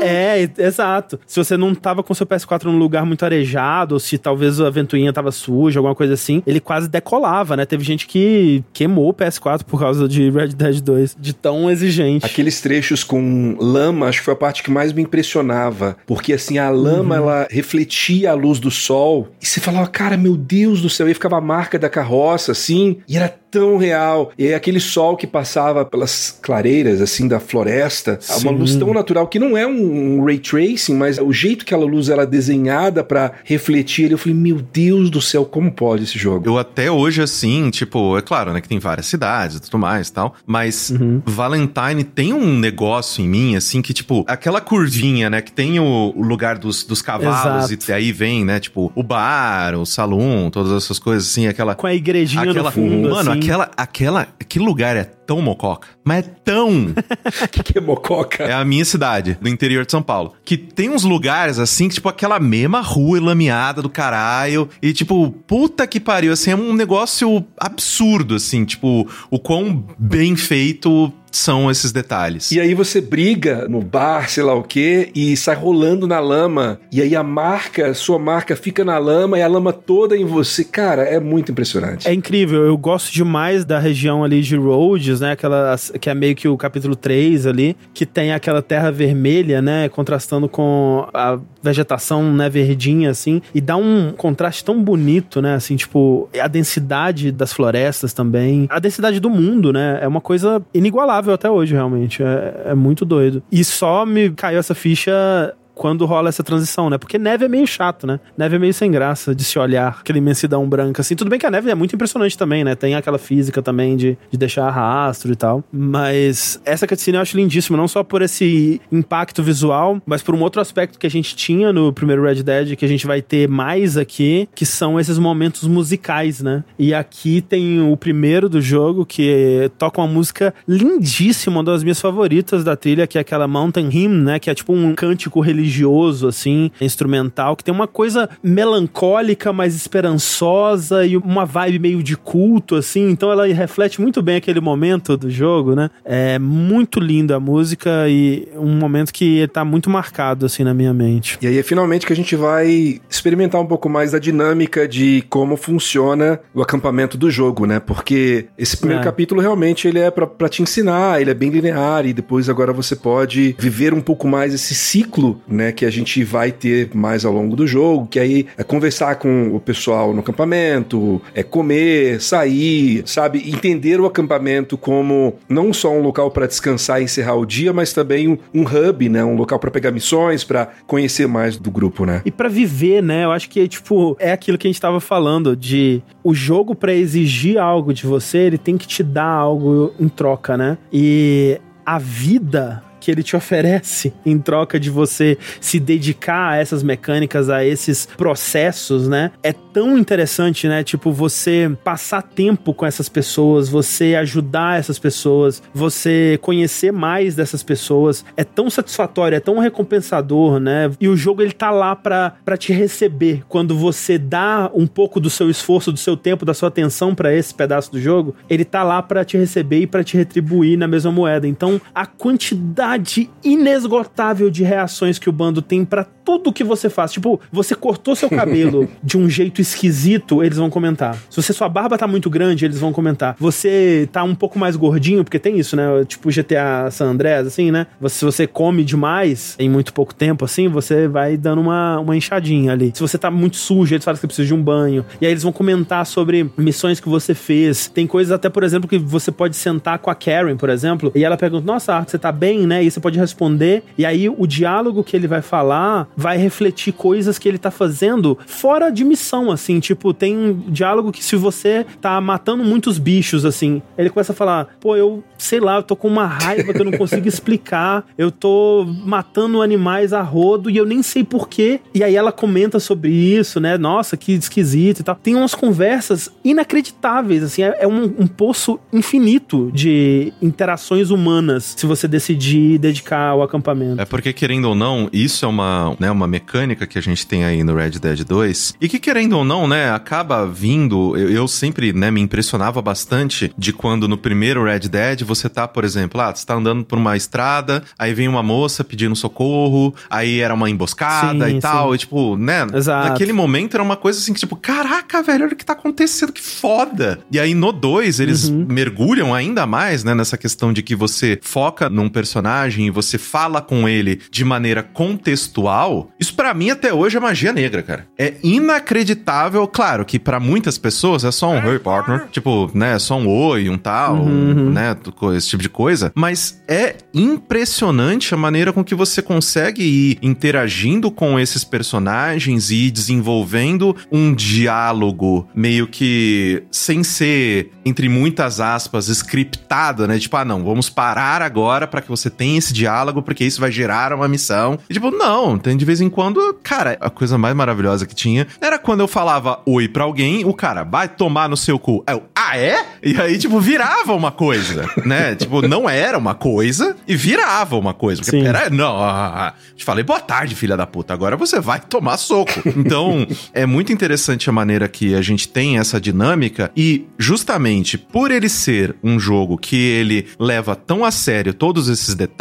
É, 0.03 0.43
e- 0.45 0.63
exato. 0.63 1.19
Se 1.27 1.43
você 1.43 1.57
não 1.57 1.75
tava 1.75 2.03
com 2.03 2.15
seu 2.15 2.27
PS4 2.27 2.65
num 2.65 2.79
lugar 2.79 3.05
muito 3.05 3.25
arejado, 3.25 3.98
ou 3.99 4.01
se 4.01 4.17
talvez 4.17 4.61
a 4.61 4.71
ventoinha 4.71 5.13
tava 5.13 5.33
suja, 5.33 5.81
alguma 5.81 5.95
coisa 5.95 6.15
assim, 6.15 6.41
ele 6.47 6.61
quase 6.61 6.89
decolava, 6.89 7.57
né? 7.57 7.67
Teve 7.67 7.83
gente 7.83 8.07
que 8.07 8.63
queimou 8.73 9.11
o 9.11 9.13
PS4 9.13 9.65
por 9.65 9.81
causa 9.81 10.09
de 10.09 10.31
Red 10.31 10.49
Dead 10.49 10.81
2, 10.81 11.17
de 11.19 11.33
tão 11.33 11.69
exigente. 11.69 12.25
Aqueles 12.25 12.61
trechos 12.61 13.03
com 13.03 13.57
lama, 13.59 14.07
acho 14.07 14.21
que 14.21 14.25
foi 14.25 14.35
a 14.35 14.37
parte 14.37 14.63
que 14.63 14.71
mais 14.71 14.93
me 14.93 15.03
impressionava. 15.03 15.97
Porque 16.07 16.33
assim, 16.33 16.59
a 16.59 16.71
lama, 16.71 17.17
ela 17.17 17.49
refletia 17.51 18.31
a 18.31 18.35
luz 18.35 18.61
do 18.61 18.71
sol. 18.71 19.29
E 19.43 19.47
você 19.47 19.61
falava, 19.61 19.89
cara, 19.89 20.17
meu 20.17 20.37
Deus 20.37 20.81
do 20.81 20.89
céu. 20.89 21.09
E 21.09 21.11
aí 21.11 21.15
ficava 21.15 21.39
a 21.39 21.41
marca 21.41 21.79
da 21.79 21.89
carroça, 21.89 22.53
assim. 22.53 22.99
E 23.09 23.17
era 23.17 23.29
tão 23.51 23.77
real. 23.77 24.33
E 24.39 24.47
aí 24.47 24.55
aquele 24.55 24.81
sol 24.81 25.17
que 25.17 25.27
passava 25.27 25.85
pelas 25.85 26.39
clareiras, 26.43 27.01
assim, 27.01 27.27
da 27.27 27.41
floresta. 27.41 28.19
Uma 28.41 28.51
luz 28.51 28.77
tão 28.77 28.93
natural, 28.93 29.27
que 29.27 29.39
não 29.39 29.57
é 29.57 29.67
um, 29.67 30.19
um 30.19 30.25
ray 30.25 30.39
tracing, 30.39 30.95
mas 30.95 31.19
o 31.19 31.33
jeito 31.33 31.65
que 31.65 31.75
aquela 31.75 31.89
luz 31.89 32.09
era 32.09 32.27
desenhada 32.27 33.05
pra 33.05 33.33
refletir. 33.45 34.11
Eu 34.11 34.19
falei, 34.19 34.37
meu 34.37 34.61
Deus 34.61 35.11
do 35.11 35.21
céu, 35.21 35.45
como 35.45 35.71
pode 35.71 36.05
esse 36.05 36.19
jogo? 36.19 36.47
Eu 36.47 36.59
até 36.59 36.91
hoje, 36.91 37.23
assim, 37.23 37.71
tipo, 37.71 38.17
é 38.17 38.23
claro, 38.23 38.53
né, 38.53 38.61
que 38.61 38.69
tem 38.69 38.79
várias 38.79 39.07
cidades 39.07 39.57
e 39.57 39.61
tudo 39.61 39.79
mais 39.79 40.09
e 40.09 40.13
tal, 40.13 40.35
mas 40.47 40.93
Valentine 41.25 42.05
tem 42.05 42.33
um 42.33 42.59
negócio 42.59 43.23
em 43.23 43.29
mim, 43.29 43.57
assim, 43.57 43.83
que, 43.83 43.93
tipo, 43.93 44.25
aquela 44.27 44.61
curvinha, 44.61 45.29
né, 45.31 45.43
que 45.43 45.53
tem 45.53 45.79
o, 45.79 46.13
o 46.17 46.23
lugar 46.23 46.59
dos, 46.59 46.85
dos 46.85 47.03
cavalos 47.03 47.71
Exato. 47.71 47.91
e 47.91 47.93
aí 47.93 48.13
vem, 48.13 48.45
né, 48.45 48.61
tipo, 48.61 48.91
o 48.95 49.03
bar, 49.03 49.75
o 49.77 49.85
salão, 49.85 50.51
todas 50.51 50.73
essas 50.73 50.99
coisas, 50.99 51.29
assim, 51.29 51.47
aquela... 51.47 51.75
Com 51.75 51.87
a 51.87 51.95
igrejinha 51.95 52.51
Aquela, 52.51 52.71
no 52.71 52.73
fundo, 52.73 53.11
mano, 53.11 53.31
assim. 53.31 53.38
Aquela, 53.39 53.71
aquela, 53.77 54.29
aquele 54.41 54.65
lugar 54.65 54.97
é 54.97 55.18
tão 55.29 55.43
mococa, 55.43 55.89
mas 56.03 56.27
é 56.27 56.31
tão 56.43 56.87
O 56.87 57.49
que, 57.53 57.63
que 57.63 57.79
é 57.79 57.81
mococa? 57.83 58.45
é 58.45 58.55
a 58.55 58.65
minha 58.65 58.85
cidade, 58.85 59.37
do 59.39 59.47
interior 59.47 59.85
de 59.85 59.93
São 59.93 60.03
Paulo. 60.03 60.33
Que 60.43 60.57
tem 60.57 60.89
uns 60.89 61.05
lugares 61.05 61.59
assim, 61.59 61.87
que, 61.87 61.97
tipo, 61.97 62.09
aquela 62.09 62.41
mesma 62.41 62.81
rua 62.81 63.21
lameada 63.21 63.83
do 63.83 63.91
caralho. 63.91 64.71
E, 64.81 64.95
tipo, 64.95 65.31
puta 65.47 65.87
que 65.87 66.01
pariu, 66.01 66.33
assim, 66.33 66.53
é 66.53 66.57
um 66.57 66.73
negócio 66.73 67.45
absurdo, 67.59 68.37
assim, 68.37 68.65
tipo, 68.65 69.07
o 69.31 69.39
quão 69.39 69.85
bem 69.99 70.35
feito 70.35 71.13
são 71.31 71.71
esses 71.71 71.93
detalhes. 71.93 72.51
E 72.51 72.59
aí 72.59 72.73
você 72.73 73.03
briga 73.03 73.69
no 73.69 73.83
bar, 73.83 74.31
sei 74.31 74.43
lá 74.43 74.55
o 74.55 74.63
quê, 74.63 75.11
e 75.15 75.37
sai 75.37 75.55
rolando 75.55 76.07
na 76.07 76.19
lama. 76.19 76.81
E 76.91 77.03
aí 77.03 77.15
a 77.15 77.23
marca, 77.23 77.93
sua 77.93 78.19
marca 78.19 78.57
fica 78.57 78.83
na 78.85 78.97
lama 78.97 79.39
e 79.39 79.43
a 79.43 79.47
lama 79.47 79.71
toda 79.73 80.17
em 80.17 80.25
você. 80.25 80.65
Cara, 80.65 81.03
é 81.03 81.21
muito 81.21 81.53
impressionante. 81.53 82.09
É 82.09 82.15
incrível, 82.15 82.65
eu 82.65 82.77
gosto 82.79 83.13
demais 83.13 83.65
da 83.65 83.79
região 83.79 84.25
ali 84.25 84.41
de 84.41 84.57
Rhodes, 84.57 85.18
né? 85.21 85.33
Aquela 85.33 85.77
que 86.01 86.09
é 86.11 86.15
meio 86.15 86.35
que 86.35 86.49
o 86.49 86.57
capítulo 86.57 86.97
3 86.97 87.47
ali, 87.47 87.77
que 87.93 88.07
tem 88.07 88.33
aquela 88.33 88.63
terra 88.63 88.91
vermelha, 88.91 89.61
né? 89.61 89.89
Contrastando 89.89 90.49
com 90.49 91.07
a 91.13 91.39
vegetação, 91.63 92.33
né, 92.33 92.49
verdinha, 92.49 93.11
assim, 93.11 93.43
e 93.55 93.61
dá 93.61 93.77
um 93.77 94.13
contraste 94.17 94.65
tão 94.65 94.83
bonito, 94.83 95.43
né? 95.43 95.55
Assim, 95.55 95.77
tipo, 95.77 96.29
a 96.41 96.47
densidade 96.47 97.33
das 97.33 97.53
florestas 97.53 98.13
também, 98.13 98.67
a 98.71 98.79
densidade 98.79 99.21
do 99.21 99.31
mundo, 99.31 99.73
né? 99.73 99.99
É 100.01 100.09
uma 100.09 100.21
coisa 100.21 100.63
inigualável 100.73 101.35
até 101.35 101.51
hoje, 101.51 101.75
realmente. 101.75 102.23
É, 102.23 102.63
é 102.67 102.75
muito 102.75 103.05
doido. 103.05 103.43
E 103.51 103.65
só 103.65 104.07
me 104.07 104.31
caiu 104.31 104.59
essa 104.59 104.75
ficha 104.75 105.55
quando 105.79 106.05
rola 106.05 106.29
essa 106.29 106.43
transição, 106.43 106.91
né? 106.91 106.99
Porque 106.99 107.17
neve 107.17 107.45
é 107.45 107.49
meio 107.49 107.67
chato, 107.67 108.07
né? 108.07 108.19
Neve 108.37 108.57
é 108.57 108.59
meio 108.59 108.75
sem 108.75 108.91
graça 108.91 109.35
de 109.35 109.45
se 109.45 109.59
olhar, 109.59 109.99
aquela 110.01 110.19
imensidão 110.19 110.69
branca, 110.69 111.01
assim. 111.01 111.15
Tudo 111.15 111.31
bem 111.31 111.39
que 111.39 111.47
a 111.47 111.51
neve 111.51 111.71
é 111.71 111.75
muito 111.75 111.95
impressionante 111.95 112.37
também, 112.37 112.65
né? 112.65 112.75
Tem 112.75 112.97
aquela 112.97 113.17
física 113.17 113.63
também 113.63 113.97
de, 113.97 114.19
de 114.31 114.37
deixar 114.37 114.69
rastro 114.71 115.33
e 115.33 115.37
tal. 115.37 115.63
Mas 115.73 116.61
essa 116.65 116.87
cutscene 116.87 117.17
eu 117.17 117.23
acho 117.23 117.37
lindíssima, 117.37 117.79
não 117.79 117.87
só 117.87 118.03
por 118.03 118.21
esse 118.21 118.81
impacto 118.91 119.43
visual, 119.43 120.03
mas 120.05 120.21
por 120.21 120.35
um 120.35 120.43
outro 120.43 120.61
aspecto 120.61 120.99
que 120.99 121.07
a 121.07 121.11
gente 121.11 121.37
tinha 121.37 121.73
no 121.73 121.93
primeiro 121.93 122.25
Red 122.25 122.43
Dead, 122.43 122.77
que 122.77 122.85
a 122.85 122.89
gente 122.89 123.07
vai 123.07 123.23
ter 123.23 123.49
mais 123.49 123.97
aqui, 123.97 124.49
que 124.55 124.67
são 124.67 124.99
esses 124.99 125.19
momentos 125.19 125.63
musicais, 125.63 126.43
né? 126.43 126.65
E 126.77 126.93
aqui 126.93 127.41
tem 127.41 127.81
o 127.81 127.97
primeiro 127.97 128.49
do 128.49 128.61
jogo, 128.61 129.07
que 129.07 129.71
toca 129.79 130.01
uma 130.01 130.09
música 130.09 130.53
lindíssima, 130.67 131.59
uma 131.59 131.65
das 131.65 131.85
minhas 131.85 132.01
favoritas 132.01 132.65
da 132.65 132.75
trilha, 132.75 133.07
que 133.07 133.17
é 133.17 133.21
aquela 133.21 133.47
Mountain 133.47 133.89
Hymn, 133.89 134.25
né? 134.25 134.39
Que 134.41 134.51
é 134.51 134.55
tipo 134.55 134.73
um 134.73 134.93
cântico 134.95 135.41
religioso 135.41 135.68
religioso, 135.69 136.27
assim, 136.27 136.71
instrumental, 136.81 137.55
que 137.55 137.63
tem 137.63 137.73
uma 137.75 137.87
coisa 137.87 138.29
melancólica, 138.43 139.53
mas 139.53 139.75
esperançosa 139.75 141.05
e 141.05 141.17
uma 141.17 141.45
vibe 141.45 141.79
meio 141.79 142.03
de 142.03 142.17
culto, 142.17 142.75
assim. 142.75 143.11
Então 143.11 143.31
ela 143.31 143.47
reflete 143.47 144.01
muito 144.01 144.23
bem 144.23 144.37
aquele 144.37 144.61
momento 144.61 145.17
do 145.17 145.31
jogo, 145.31 145.75
né? 145.75 145.91
É 146.05 146.39
muito 146.39 146.99
linda 147.01 147.37
a 147.37 147.41
música 147.41 148.09
e 148.09 148.49
um 148.57 148.77
momento 148.79 149.13
que 149.13 149.47
tá 149.53 149.65
muito 149.65 149.91
marcado, 149.91 150.47
assim, 150.47 150.65
na 150.65 150.73
minha 150.75 150.93
mente. 150.95 151.39
E 151.43 151.47
aí 151.47 151.59
é 151.59 151.63
finalmente 151.63 152.07
que 152.07 152.13
a 152.13 152.17
gente 152.17 152.35
vai 152.35 153.01
experimentar 153.09 153.61
um 153.61 153.67
pouco 153.67 153.89
mais 153.89 154.13
da 154.13 154.19
dinâmica 154.19 154.89
de 154.89 155.23
como 155.29 155.57
funciona 155.57 156.41
o 156.55 156.63
acampamento 156.63 157.17
do 157.19 157.31
jogo, 157.31 157.67
né? 157.67 157.79
Porque 157.81 158.47
esse 158.57 158.77
primeiro 158.77 159.03
É. 159.03 159.05
capítulo 159.05 159.41
realmente 159.41 159.87
ele 159.87 159.99
é 159.99 160.11
pra- 160.11 160.27
pra 160.27 160.49
te 160.49 160.63
ensinar, 160.63 161.21
ele 161.21 161.31
é 161.31 161.35
bem 161.35 161.51
linear 161.51 162.07
e 162.07 162.13
depois 162.13 162.49
agora 162.49 162.73
você 162.73 162.97
pode 162.97 163.55
viver 163.59 163.93
um 163.93 164.01
pouco 164.01 164.27
mais 164.27 164.55
esse 164.55 164.75
ciclo, 164.75 165.41
né, 165.47 165.58
que 165.73 165.85
a 165.85 165.91
gente 165.91 166.23
vai 166.25 166.51
ter 166.51 166.91
mais 166.95 167.25
ao 167.25 167.33
longo 167.33 167.57
do 167.57 167.67
jogo, 167.67 168.07
que 168.07 168.19
aí 168.19 168.47
é 168.57 168.63
conversar 168.63 169.17
com 169.17 169.55
o 169.55 169.61
pessoal 169.61 170.13
no 170.13 170.21
acampamento, 170.21 171.21
é 171.35 171.43
comer, 171.43 172.21
sair, 172.21 173.03
sabe, 173.07 173.51
entender 173.51 174.01
o 174.01 174.07
acampamento 174.07 174.77
como 174.77 175.35
não 175.49 175.73
só 175.73 175.93
um 175.93 176.01
local 176.01 176.31
pra 176.31 176.47
descansar 176.47 177.01
e 177.01 177.05
encerrar 177.05 177.35
o 177.35 177.47
dia, 177.47 177.73
mas 177.73 177.93
também 177.93 178.29
um, 178.29 178.39
um 178.55 178.63
hub, 178.63 179.09
né, 179.09 179.25
um 179.25 179.37
local 179.37 179.59
pra 179.59 179.71
pegar 179.71 179.91
missões, 179.91 180.45
pra 180.45 180.69
conhecer 180.87 181.27
mais 181.27 181.57
do 181.57 181.71
grupo, 181.71 182.05
né? 182.05 182.23
E 182.25 182.31
pra 182.31 182.49
viver, 182.49 183.03
né? 183.03 183.25
Eu 183.25 183.33
acho 183.33 183.49
que, 183.49 183.67
tipo, 183.69 184.17
é 184.19 184.33
aquilo 184.33 184.59
que 184.59 184.67
a 184.67 184.71
gente 184.71 184.81
tava 184.81 185.01
falando 185.01 185.57
de 185.57 186.03
o 186.23 186.35
jogo 186.35 186.75
pra 186.75 186.93
exigir 186.93 187.59
algo 187.59 187.93
de 187.93 188.07
você, 188.07 188.39
ele 188.39 188.59
tem 188.59 188.77
que 188.77 188.87
te 188.87 189.03
dar 189.03 189.25
algo 189.25 189.93
em 189.99 190.09
troca, 190.09 190.57
né? 190.57 190.79
E 190.93 191.61
a 191.85 191.99
vida 191.99 192.83
que 193.09 193.13
ele 193.13 193.23
te 193.23 193.35
oferece 193.35 194.13
em 194.27 194.39
troca 194.39 194.79
de 194.79 194.91
você 194.91 195.39
se 195.63 195.81
dedicar 195.81 196.51
a 196.51 196.57
essas 196.57 196.83
mecânicas, 196.83 197.49
a 197.49 197.65
esses 197.65 198.05
processos, 198.05 199.09
né? 199.09 199.31
É 199.43 199.51
tão 199.51 199.97
interessante, 199.97 200.69
né? 200.69 200.85
Tipo, 200.85 201.11
você 201.11 201.75
passar 201.83 202.21
tempo 202.21 202.75
com 202.75 202.85
essas 202.85 203.09
pessoas, 203.09 203.67
você 203.67 204.15
ajudar 204.15 204.79
essas 204.79 204.99
pessoas, 204.99 205.63
você 205.73 206.39
conhecer 206.43 206.93
mais 206.93 207.35
dessas 207.35 207.63
pessoas. 207.63 208.27
É 208.37 208.45
tão 208.45 208.69
satisfatório, 208.69 209.37
é 209.37 209.41
tão 209.41 209.59
recompensador, 209.59 210.61
né? 210.61 210.91
E 211.01 211.09
o 211.09 211.17
jogo 211.17 211.41
ele 211.41 211.53
tá 211.53 211.71
lá 211.71 211.97
pra 211.97 212.35
te 212.59 212.75
receber. 212.75 213.43
Quando 213.49 213.75
você 213.75 214.19
dá 214.19 214.71
um 214.75 214.87
pouco 214.87 215.19
do 215.19 215.31
seu 215.31 215.49
esforço, 215.49 215.91
do 215.91 215.99
seu 215.99 216.15
tempo, 216.15 216.45
da 216.45 216.53
sua 216.53 216.69
atenção 216.69 217.15
pra 217.15 217.33
esse 217.33 217.55
pedaço 217.55 217.91
do 217.91 217.99
jogo, 217.99 218.35
ele 218.51 218.67
tá 218.67 218.83
lá 218.83 219.01
pra 219.01 219.25
te 219.25 219.39
receber 219.39 219.81
e 219.81 219.87
pra 219.87 220.05
te 220.05 220.15
retribuir 220.15 220.77
na 220.77 220.87
mesma 220.87 221.11
moeda. 221.11 221.49
Então, 221.49 221.81
a 221.95 222.05
quantidade 222.05 222.98
inesgotável 223.45 224.51
de 224.51 224.63
reações 224.63 225.19
que 225.19 225.29
o 225.29 225.33
bando 225.33 225.63
tem 225.63 225.85
pra 225.85 226.05
tudo 226.05 226.53
que 226.53 226.63
você 226.63 226.91
faz. 226.91 227.13
Tipo, 227.13 227.41
você 227.51 227.75
cortou 227.75 228.15
seu 228.15 228.29
cabelo 228.29 228.89
de 229.03 229.17
um 229.17 229.31
jeito 229.31 229.61
esquisito, 229.61 230.43
eles 230.43 230.59
vão 230.59 230.69
comentar. 230.69 231.17
Se 231.31 231.41
você 231.41 231.53
sua 231.53 231.69
barba 231.69 231.97
tá 231.97 232.07
muito 232.07 232.29
grande, 232.29 232.65
eles 232.65 232.79
vão 232.79 232.93
comentar. 232.93 233.35
Você 233.39 234.09
tá 234.13 234.23
um 234.23 234.35
pouco 234.35 234.59
mais 234.59 234.77
gordinho, 234.77 235.25
porque 235.25 235.39
tem 235.39 235.59
isso, 235.59 235.75
né? 235.75 236.05
Tipo 236.07 236.29
GTA 236.31 236.91
San 236.91 237.07
Andreas, 237.07 237.47
assim, 237.47 237.71
né? 237.71 237.87
Você, 237.99 238.19
se 238.19 238.25
você 238.25 238.47
come 238.47 238.85
demais 238.85 239.57
em 239.59 239.71
muito 239.71 239.93
pouco 239.95 240.15
tempo, 240.15 240.45
assim, 240.45 240.69
você 240.69 241.09
vai 241.09 241.37
dando 241.37 241.63
uma, 241.63 241.99
uma 241.99 242.17
inchadinha 242.17 242.73
ali. 242.73 242.91
Se 242.95 243.01
você 243.01 243.17
tá 243.17 243.31
muito 243.31 243.57
sujo, 243.57 243.95
eles 243.95 244.05
falam 244.05 244.17
que 244.17 244.21
você 244.21 244.27
precisa 244.27 244.47
de 244.49 244.55
um 244.55 244.63
banho. 244.63 245.07
E 245.21 245.25
aí 245.25 245.33
eles 245.33 245.43
vão 245.43 245.53
comentar 245.53 246.05
sobre 246.05 246.51
missões 246.59 247.01
que 247.01 247.09
você 247.09 247.35
fez. 247.35 247.89
Tem 247.89 248.07
coisas 248.07 248.33
até, 248.33 248.51
por 248.51 248.63
exemplo, 248.65 248.89
que 248.89 248.99
você 248.99 249.33
pode 249.33 249.57
sentar 249.57 249.99
com 249.99 250.11
a 250.11 250.15
Karen, 250.15 250.57
por 250.57 250.69
exemplo, 250.69 251.11
e 251.15 251.25
ela 251.25 251.37
pergunta: 251.37 251.65
Nossa, 251.65 251.95
Arthur, 251.95 252.11
você 252.11 252.19
tá 252.19 252.33
bem, 252.33 252.67
né? 252.67 252.78
E 252.83 252.91
você 252.91 253.01
pode 253.01 253.19
responder. 253.19 253.83
E 253.97 254.05
aí 254.05 254.29
o 254.29 254.47
diálogo 254.47 255.05
que 255.05 255.17
ele 255.17 255.27
vai 255.27 255.43
falar 255.43 256.09
vai 256.17 256.37
refletir 256.37 256.93
coisas 256.93 257.39
que 257.39 257.49
ele 257.49 257.59
tá 257.59 257.71
fazendo 257.71 258.39
fora 258.47 258.91
de 258.91 259.05
missão, 259.05 259.51
assim. 259.51 259.81
Tipo, 259.81 260.13
tem 260.13 260.37
um 260.37 260.55
diálogo 260.69 261.13
que 261.13 261.25
se 261.25 261.37
você 261.37 261.87
tá 262.01 262.21
matando 262.21 262.65
muitos 262.65 262.99
bichos, 262.99 263.45
assim, 263.45 263.83
ele 263.97 264.11
começa 264.11 264.33
a 264.33 264.35
falar: 264.37 264.69
Pô, 264.81 264.97
eu 264.97 265.23
sei 265.39 265.61
lá, 265.61 265.77
eu 265.77 265.83
tô 265.83 265.97
com 265.97 266.09
uma 266.09 266.27
raiva 266.27 266.73
que 266.73 266.81
eu 266.81 266.85
não 266.85 266.99
consigo 266.99 267.27
explicar. 267.29 268.05
Eu 268.17 268.31
tô 268.31 268.87
matando 269.05 269.63
animais 269.63 270.13
a 270.13 270.21
rodo 270.21 270.69
e 270.69 270.77
eu 270.77 270.85
nem 270.85 271.03
sei 271.03 271.25
porquê. 271.25 271.81
E 271.95 272.03
aí 272.03 272.17
ela 272.17 272.33
comenta 272.33 272.81
sobre 272.81 273.11
isso, 273.11 273.61
né? 273.61 273.79
Nossa, 273.79 274.17
que 274.17 274.33
esquisito 274.33 275.01
e 275.01 275.03
tal. 275.03 275.15
Tem 275.15 275.35
umas 275.35 275.55
conversas 275.55 276.31
inacreditáveis, 276.45 277.43
assim. 277.43 277.63
É, 277.63 277.79
é 277.81 277.89
um, 277.89 278.05
um 278.19 278.27
poço 278.27 278.79
infinito 278.93 279.71
de 279.73 280.33
interações 280.43 281.11
humanas 281.11 281.75
se 281.77 281.87
você 281.87 282.09
decidir 282.09 282.68
dedicar 282.77 283.29
ao 283.31 283.43
acampamento. 283.43 284.01
É 284.03 284.05
porque, 284.05 284.33
querendo 284.33 284.67
ou 284.67 284.75
não, 284.75 285.09
isso 285.13 285.45
é 285.45 285.49
uma, 285.49 285.97
né, 285.99 286.11
uma 286.11 286.27
mecânica 286.27 286.87
que 286.87 286.99
a 286.99 287.03
gente 287.03 287.27
tem 287.27 287.45
aí 287.45 287.63
no 287.63 287.75
Red 287.77 287.91
Dead 287.93 288.25
2. 288.25 288.75
E 288.81 288.89
que, 288.89 288.99
querendo 288.99 289.35
ou 289.39 289.45
não, 289.45 289.69
né, 289.69 289.91
acaba 289.93 290.45
vindo. 290.47 291.17
Eu, 291.17 291.31
eu 291.31 291.49
sempre, 291.49 291.93
né, 291.93 292.11
me 292.11 292.21
impressionava 292.21 292.83
bastante 292.83 293.53
de 293.57 293.73
quando 293.73 294.09
no 294.09 294.19
primeiro 294.19 294.65
Red 294.65 294.81
Dead 294.81 295.23
você 295.23 295.49
tá, 295.49 295.69
por 295.69 295.85
exemplo, 295.85 296.21
ah, 296.21 296.35
você 296.35 296.45
tá 296.45 296.55
andando 296.55 296.85
por 296.85 296.99
uma 296.99 297.17
estrada, 297.17 297.83
aí 297.99 298.13
vem 298.13 298.27
uma 298.27 298.43
moça 298.43 298.83
pedindo 298.83 299.15
socorro, 299.15 299.95
aí 300.11 300.41
era 300.41 300.53
uma 300.53 300.69
emboscada 300.69 301.49
Sim, 301.49 301.57
e 301.57 301.61
tal. 301.61 301.89
sim. 301.91 301.95
E, 301.95 301.99
tipo, 301.99 302.37
né, 302.37 302.67
Exato. 302.75 303.09
naquele 303.11 303.33
momento 303.33 303.75
era 303.75 303.83
uma 303.83 303.97
coisa 303.97 304.19
assim 304.19 304.33
que, 304.33 304.41
tipo, 304.41 304.57
caraca, 304.57 305.23
velho, 305.23 305.45
olha 305.45 305.53
o 305.53 305.57
que 305.57 305.65
tá 305.65 305.75
acontecendo, 305.75 306.33
que 306.33 306.43
foda. 306.43 307.21
E 307.31 307.39
aí 307.39 307.55
no 307.55 307.71
2 307.73 308.19
eles 308.21 308.49
Uhum. 308.49 308.67
mergulham 308.69 309.35
ainda 309.35 309.67
mais, 309.67 310.03
né, 310.05 310.15
nessa 310.15 310.37
questão 310.39 310.73
de 310.73 310.83
que 310.83 310.95
você 310.97 311.39
foca 311.43 311.89
num 311.91 312.09
personagem 312.09 312.49
e 312.67 312.91
você 312.91 313.17
fala 313.19 313.61
com 313.61 313.89
ele 313.89 314.21
de 314.31 314.45
maneira 314.45 314.83
contextual. 314.83 316.11
Isso 316.19 316.35
pra 316.35 316.53
mim 316.55 316.71
até 316.71 316.93
hoje 316.93 317.17
é 317.17 317.21
magia 317.21 317.53
negra, 317.53 317.83
cara. 317.83 318.07
É 318.19 318.35
inacreditável, 318.43 319.67
claro 319.67 320.05
que 320.05 320.19
pra 320.19 320.41
muitas 320.41 320.79
pessoas 320.79 321.25
é 321.25 321.31
só 321.31 321.51
um 321.51 321.71
hey 321.71 321.79
partner, 321.79 322.27
tipo, 322.31 322.71
né, 322.75 322.99
só 322.99 323.17
um 323.19 323.29
oi, 323.29 323.69
um 323.69 323.77
tal, 323.79 324.17
Uhum. 324.17 324.71
né, 324.71 324.97
co- 325.15 325.33
esse 325.35 325.49
tipo 325.49 325.63
de 325.63 325.69
coisa, 325.69 326.11
mas 326.15 326.61
é 326.69 326.97
impressionante 327.15 328.35
a 328.35 328.37
maneira 328.37 328.73
com 328.73 328.83
que 328.85 328.95
você 328.95 329.21
consegue 329.23 329.83
ir 329.83 330.19
interagindo 330.23 331.11
com 331.11 331.39
esses 331.39 331.65
personagens 331.65 332.71
e 332.71 332.91
desenvolvendo 332.91 333.95
um 334.11 334.33
diálogo 334.35 335.49
meio 335.55 335.87
que 335.87 336.63
sem 336.71 337.03
ser, 337.05 337.71
entre 337.85 338.09
muitas 338.09 338.61
aspas, 338.61 339.09
scriptado, 339.09 340.07
né? 340.07 340.19
Tipo, 340.19 340.37
ah, 340.37 340.45
não, 340.45 340.65
vamos 340.65 340.89
parar 340.89 341.43
agora 341.43 341.87
pra 341.87 342.01
que 342.01 342.09
você 342.09 342.31
tenha 342.31 342.48
esse 342.57 342.73
diálogo, 342.73 343.23
porque 343.23 343.45
isso 343.45 343.61
vai 343.61 343.71
gerar 343.71 344.13
uma 344.13 344.29
missão. 344.29 344.79
E 344.89 344.95
tipo, 344.95 345.11
não, 345.11 345.59
tem 345.59 345.77
de 345.77 345.85
vez 345.85 346.01
em 346.01 346.09
quando, 346.09 346.59
cara, 346.63 346.97
a 347.01 347.11
coisa 347.11 347.37
mais 347.37 347.55
maravilhosa 347.55 348.07
que 348.07 348.15
tinha 348.15 348.47
era 348.61 348.79
quando 348.79 349.01
eu 349.01 349.09
falava 349.09 349.61
oi 349.67 349.89
pra 349.89 350.05
alguém, 350.05 350.45
o 350.45 350.55
cara 350.55 350.85
vai 350.85 351.09
tomar 351.09 351.49
no 351.49 351.57
seu 351.57 351.79
cu. 351.79 352.03
Eu, 352.09 352.23
ah, 352.35 352.57
é? 352.57 352.85
E 353.03 353.21
aí, 353.21 353.39
tipo, 353.39 353.61
virava 353.61 354.15
uma 354.15 354.31
coisa, 354.31 354.87
né? 355.05 355.35
tipo, 355.35 355.67
não 355.67 355.89
era 355.89 356.17
uma 356.17 356.35
coisa 356.35 356.97
e 357.07 357.17
virava 357.17 357.77
uma 357.77 357.93
coisa. 357.93 358.23
Porque, 358.23 358.39
Sim. 358.39 358.45
pera, 358.45 358.71
não, 358.71 358.97
ah, 358.99 359.49
ah, 359.49 359.55
te 359.77 359.85
falei 359.85 360.05
boa 360.05 360.21
tarde, 360.21 360.55
filha 360.55 360.77
da 360.77 360.87
puta, 360.87 361.13
agora 361.13 361.37
você 361.37 361.61
vai 361.61 361.81
tomar 361.81 362.17
soco. 362.17 362.53
Então, 362.79 363.27
é 363.53 363.67
muito 363.67 363.93
interessante 363.93 364.49
a 364.49 364.53
maneira 364.53 364.89
que 364.89 365.15
a 365.15 365.21
gente 365.21 365.49
tem 365.49 365.79
essa 365.79 366.01
dinâmica 366.01 366.71
e, 366.77 367.07
justamente, 367.19 367.99
por 367.99 368.31
ele 368.31 368.49
ser 368.49 368.97
um 369.03 369.19
jogo 369.19 369.59
que 369.59 369.77
ele 369.77 370.29
leva 370.39 370.75
tão 370.75 371.05
a 371.05 371.11
sério 371.11 371.53
todos 371.53 371.89
esses 371.89 372.15
detalhes, 372.15 372.38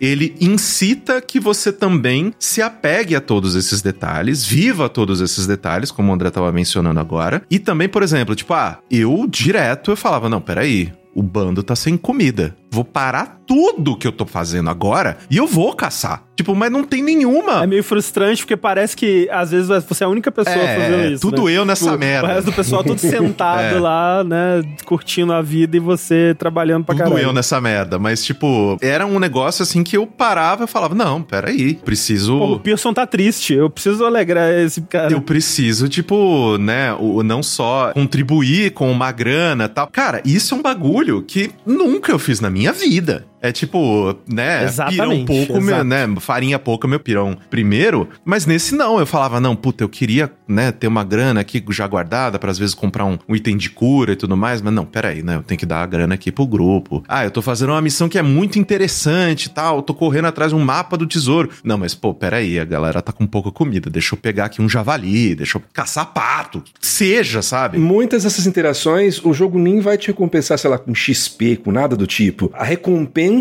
ele 0.00 0.36
incita 0.40 1.20
que 1.20 1.40
você 1.40 1.72
também 1.72 2.34
se 2.38 2.60
apegue 2.60 3.16
a 3.16 3.20
todos 3.20 3.54
esses 3.54 3.80
detalhes, 3.80 4.44
viva 4.44 4.88
todos 4.88 5.20
esses 5.20 5.46
detalhes, 5.46 5.90
como 5.90 6.10
o 6.10 6.14
André 6.14 6.30
tava 6.30 6.52
mencionando 6.52 7.00
agora. 7.00 7.42
E 7.50 7.58
também, 7.58 7.88
por 7.88 8.02
exemplo, 8.02 8.34
tipo, 8.34 8.52
ah, 8.52 8.78
eu 8.90 9.26
direto 9.28 9.90
eu 9.90 9.96
falava, 9.96 10.28
não, 10.28 10.40
peraí, 10.40 10.92
o 11.14 11.22
bando 11.22 11.62
tá 11.62 11.74
sem 11.76 11.96
comida. 11.96 12.56
Vou 12.70 12.84
parar 12.86 13.38
tudo 13.46 13.96
que 13.98 14.06
eu 14.06 14.12
tô 14.12 14.24
fazendo 14.24 14.70
agora 14.70 15.18
e 15.30 15.36
eu 15.36 15.46
vou 15.46 15.74
caçar. 15.74 16.22
Tipo, 16.34 16.54
mas 16.54 16.72
não 16.72 16.82
tem 16.84 17.02
nenhuma. 17.02 17.62
É 17.62 17.66
meio 17.66 17.84
frustrante 17.84 18.42
porque 18.42 18.56
parece 18.56 18.96
que 18.96 19.28
às 19.30 19.50
vezes 19.50 19.68
você 19.86 20.04
é 20.04 20.06
a 20.06 20.08
única 20.10 20.32
pessoa 20.32 20.56
É, 20.56 20.80
fazendo 20.80 21.12
isso. 21.12 21.20
tudo 21.20 21.44
né? 21.44 21.52
eu 21.52 21.64
nessa 21.66 21.94
merda. 21.98 22.28
O 22.28 22.30
resto 22.30 22.46
do 22.46 22.52
pessoal 22.54 22.82
tudo 22.82 22.96
sentado 22.98 23.76
É. 23.76 23.78
lá, 23.78 24.24
né? 24.24 24.62
Curtindo 24.86 25.34
a 25.34 25.42
vida 25.42 25.76
e 25.76 25.80
você 25.80 26.34
trabalhando 26.38 26.84
pra 26.86 26.94
Tudo 26.94 27.04
caralho. 27.10 27.26
eu 27.28 27.32
nessa 27.34 27.60
merda, 27.60 27.98
mas 27.98 28.24
tipo, 28.24 28.78
era 28.80 29.04
um 29.04 29.18
negócio 29.18 29.62
assim 29.62 29.84
que 29.84 29.94
eu 29.98 30.06
parava 30.06 30.64
e 30.64 30.66
falava: 30.66 30.94
não, 30.94 31.20
peraí, 31.22 31.74
preciso. 31.74 32.38
Pô, 32.38 32.52
o 32.54 32.58
Pearson 32.60 32.94
tá 32.94 33.06
triste. 33.06 33.52
Eu 33.52 33.68
preciso 33.68 34.02
alegrar 34.06 34.50
esse 34.50 34.80
cara. 34.80 35.12
Eu 35.12 35.20
preciso, 35.20 35.90
tipo, 35.90 36.56
né, 36.56 36.94
o, 36.98 37.22
não 37.22 37.42
só 37.42 37.92
contribuir 37.92 38.70
com 38.72 38.90
uma 38.90 39.12
grana 39.12 39.64
e 39.64 39.68
tal. 39.68 39.86
Cara, 39.88 40.22
isso 40.24 40.54
é 40.54 40.56
um 40.56 40.62
bagulho 40.62 41.01
bagulho 41.02 41.22
que 41.22 41.50
nunca 41.66 42.12
eu 42.12 42.18
fiz 42.18 42.40
na 42.40 42.48
minha 42.48 42.72
vida. 42.72 43.26
É 43.42 43.50
tipo, 43.50 44.16
né, 44.32 44.62
Exatamente, 44.62 45.00
pirão 45.00 45.24
pouco, 45.24 45.60
meu, 45.60 45.82
né, 45.82 46.06
farinha 46.20 46.60
pouca, 46.60 46.86
meu 46.86 47.00
pirão 47.00 47.36
primeiro. 47.50 48.08
Mas 48.24 48.46
nesse 48.46 48.72
não, 48.72 49.00
eu 49.00 49.06
falava, 49.06 49.40
não, 49.40 49.56
puta, 49.56 49.82
eu 49.82 49.88
queria, 49.88 50.30
né, 50.46 50.70
ter 50.70 50.86
uma 50.86 51.02
grana 51.02 51.40
aqui 51.40 51.62
já 51.70 51.84
guardada 51.88 52.38
pra 52.38 52.52
às 52.52 52.58
vezes 52.58 52.72
comprar 52.72 53.04
um, 53.04 53.18
um 53.28 53.34
item 53.34 53.56
de 53.56 53.68
cura 53.68 54.12
e 54.12 54.16
tudo 54.16 54.36
mais, 54.36 54.62
mas 54.62 54.72
não, 54.72 54.84
peraí, 54.84 55.24
né, 55.24 55.34
eu 55.34 55.42
tenho 55.42 55.58
que 55.58 55.66
dar 55.66 55.82
a 55.82 55.86
grana 55.86 56.14
aqui 56.14 56.30
pro 56.30 56.46
grupo. 56.46 57.02
Ah, 57.08 57.24
eu 57.24 57.32
tô 57.32 57.42
fazendo 57.42 57.70
uma 57.70 57.82
missão 57.82 58.08
que 58.08 58.16
é 58.16 58.22
muito 58.22 58.60
interessante 58.60 59.46
e 59.46 59.48
tal, 59.48 59.78
eu 59.78 59.82
tô 59.82 59.92
correndo 59.92 60.26
atrás 60.26 60.52
de 60.52 60.56
um 60.56 60.60
mapa 60.60 60.96
do 60.96 61.04
tesouro. 61.04 61.50
Não, 61.64 61.76
mas 61.76 61.96
pô, 61.96 62.14
peraí, 62.14 62.60
a 62.60 62.64
galera 62.64 63.02
tá 63.02 63.12
com 63.12 63.26
pouca 63.26 63.50
comida, 63.50 63.90
deixa 63.90 64.14
eu 64.14 64.18
pegar 64.18 64.44
aqui 64.44 64.62
um 64.62 64.68
javali, 64.68 65.34
deixa 65.34 65.58
eu 65.58 65.62
caçar 65.72 66.06
pato, 66.12 66.62
seja, 66.80 67.42
sabe? 67.42 67.76
Muitas 67.76 68.22
dessas 68.22 68.46
interações, 68.46 69.20
o 69.24 69.34
jogo 69.34 69.58
nem 69.58 69.80
vai 69.80 69.98
te 69.98 70.06
recompensar, 70.06 70.56
sei 70.58 70.70
lá, 70.70 70.78
com 70.78 70.94
XP, 70.94 71.56
com 71.56 71.72
nada 71.72 71.96
do 71.96 72.06
tipo. 72.06 72.48
A 72.54 72.62
recompensa 72.62 73.31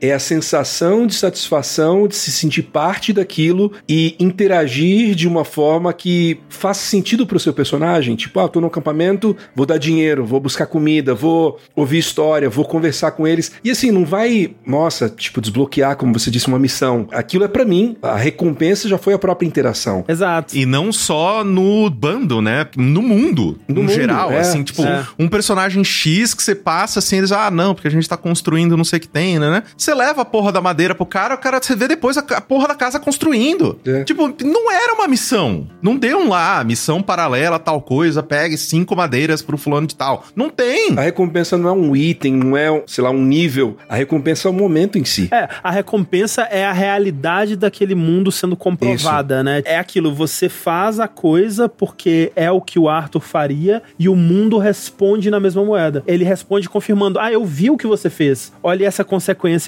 é 0.00 0.12
a 0.12 0.18
sensação 0.18 1.06
de 1.06 1.14
satisfação 1.14 2.06
de 2.08 2.14
se 2.14 2.30
sentir 2.32 2.62
parte 2.62 3.12
daquilo 3.12 3.72
e 3.88 4.14
interagir 4.18 5.14
de 5.14 5.26
uma 5.28 5.44
forma 5.44 5.92
que 5.92 6.38
faça 6.48 6.80
sentido 6.86 7.26
pro 7.26 7.38
seu 7.38 7.52
personagem. 7.52 8.16
Tipo, 8.16 8.40
ah, 8.40 8.48
tô 8.48 8.60
no 8.60 8.66
acampamento, 8.68 9.36
vou 9.54 9.66
dar 9.66 9.78
dinheiro, 9.78 10.24
vou 10.24 10.40
buscar 10.40 10.66
comida, 10.66 11.14
vou 11.14 11.58
ouvir 11.74 11.98
história, 11.98 12.48
vou 12.48 12.64
conversar 12.64 13.12
com 13.12 13.26
eles. 13.26 13.52
E 13.62 13.70
assim, 13.70 13.90
não 13.90 14.04
vai, 14.04 14.54
nossa, 14.66 15.08
tipo, 15.08 15.40
desbloquear, 15.40 15.96
como 15.96 16.12
você 16.18 16.30
disse, 16.30 16.46
uma 16.48 16.58
missão. 16.58 17.08
Aquilo 17.12 17.44
é 17.44 17.48
pra 17.48 17.64
mim. 17.64 17.96
A 18.02 18.16
recompensa 18.16 18.88
já 18.88 18.98
foi 18.98 19.14
a 19.14 19.18
própria 19.18 19.46
interação. 19.46 20.04
Exato. 20.08 20.56
E 20.56 20.64
não 20.64 20.92
só 20.92 21.42
no 21.44 21.88
bando, 21.90 22.40
né? 22.40 22.66
No 22.76 23.02
mundo, 23.02 23.58
No 23.68 23.74
no, 23.76 23.82
mundo, 23.82 23.92
geral. 23.92 24.30
é, 24.32 24.40
assim, 24.40 24.62
tipo, 24.62 24.82
é. 24.82 25.06
um 25.18 25.28
personagem 25.28 25.82
X 25.84 26.34
que 26.34 26.42
você 26.42 26.54
passa 26.54 26.98
assim, 27.00 27.18
eles, 27.18 27.32
ah, 27.32 27.50
não, 27.50 27.74
porque 27.74 27.88
a 27.88 27.90
gente 27.90 28.08
tá 28.08 28.16
construindo 28.16 28.76
não 28.76 28.84
sei 28.84 28.98
o 28.98 29.00
que 29.00 29.08
tem, 29.08 29.27
né? 29.36 29.50
né? 29.50 29.62
Você 29.76 29.92
leva 29.92 30.22
a 30.22 30.24
porra 30.24 30.52
da 30.52 30.60
madeira 30.60 30.94
pro 30.94 31.04
cara, 31.04 31.34
o 31.34 31.38
cara, 31.38 31.60
você 31.60 31.74
vê 31.74 31.88
depois 31.88 32.16
a, 32.16 32.20
a 32.20 32.40
porra 32.40 32.68
da 32.68 32.74
casa 32.74 33.00
construindo. 33.00 33.78
É. 33.84 34.04
Tipo, 34.04 34.32
não 34.44 34.70
era 34.70 34.94
uma 34.94 35.08
missão. 35.08 35.66
Não 35.82 35.96
deu 35.96 36.18
um 36.18 36.28
lá, 36.28 36.62
missão 36.62 37.02
paralela, 37.02 37.58
tal 37.58 37.82
coisa, 37.82 38.22
pegue 38.22 38.56
cinco 38.56 38.94
madeiras 38.94 39.42
pro 39.42 39.58
fulano 39.58 39.86
de 39.86 39.96
tal. 39.96 40.24
Não 40.36 40.48
tem. 40.48 40.96
A 40.96 41.02
recompensa 41.02 41.58
não 41.58 41.68
é 41.68 41.72
um 41.72 41.96
item, 41.96 42.34
não 42.34 42.56
é, 42.56 42.82
sei 42.86 43.02
lá, 43.02 43.10
um 43.10 43.24
nível. 43.24 43.76
A 43.88 43.96
recompensa 43.96 44.48
é 44.48 44.50
o 44.50 44.54
momento 44.54 44.98
em 44.98 45.04
si. 45.04 45.28
É, 45.32 45.48
a 45.62 45.70
recompensa 45.70 46.42
é 46.42 46.64
a 46.64 46.72
realidade 46.72 47.56
daquele 47.56 47.94
mundo 47.94 48.30
sendo 48.30 48.56
comprovada, 48.56 49.42
né? 49.42 49.62
É 49.64 49.78
aquilo, 49.78 50.14
você 50.14 50.48
faz 50.48 51.00
a 51.00 51.08
coisa 51.08 51.68
porque 51.68 52.30
é 52.36 52.50
o 52.50 52.60
que 52.60 52.78
o 52.78 52.88
Arthur 52.88 53.20
faria 53.20 53.82
e 53.98 54.08
o 54.08 54.14
mundo 54.14 54.58
responde 54.58 55.30
na 55.30 55.40
mesma 55.40 55.64
moeda. 55.64 56.02
Ele 56.06 56.24
responde 56.24 56.68
confirmando: 56.68 57.18
Ah, 57.18 57.32
eu 57.32 57.44
vi 57.44 57.70
o 57.70 57.76
que 57.76 57.86
você 57.86 58.10
fez. 58.10 58.52
Olha 58.62 58.86
essa 58.86 59.04
consequência 59.04 59.17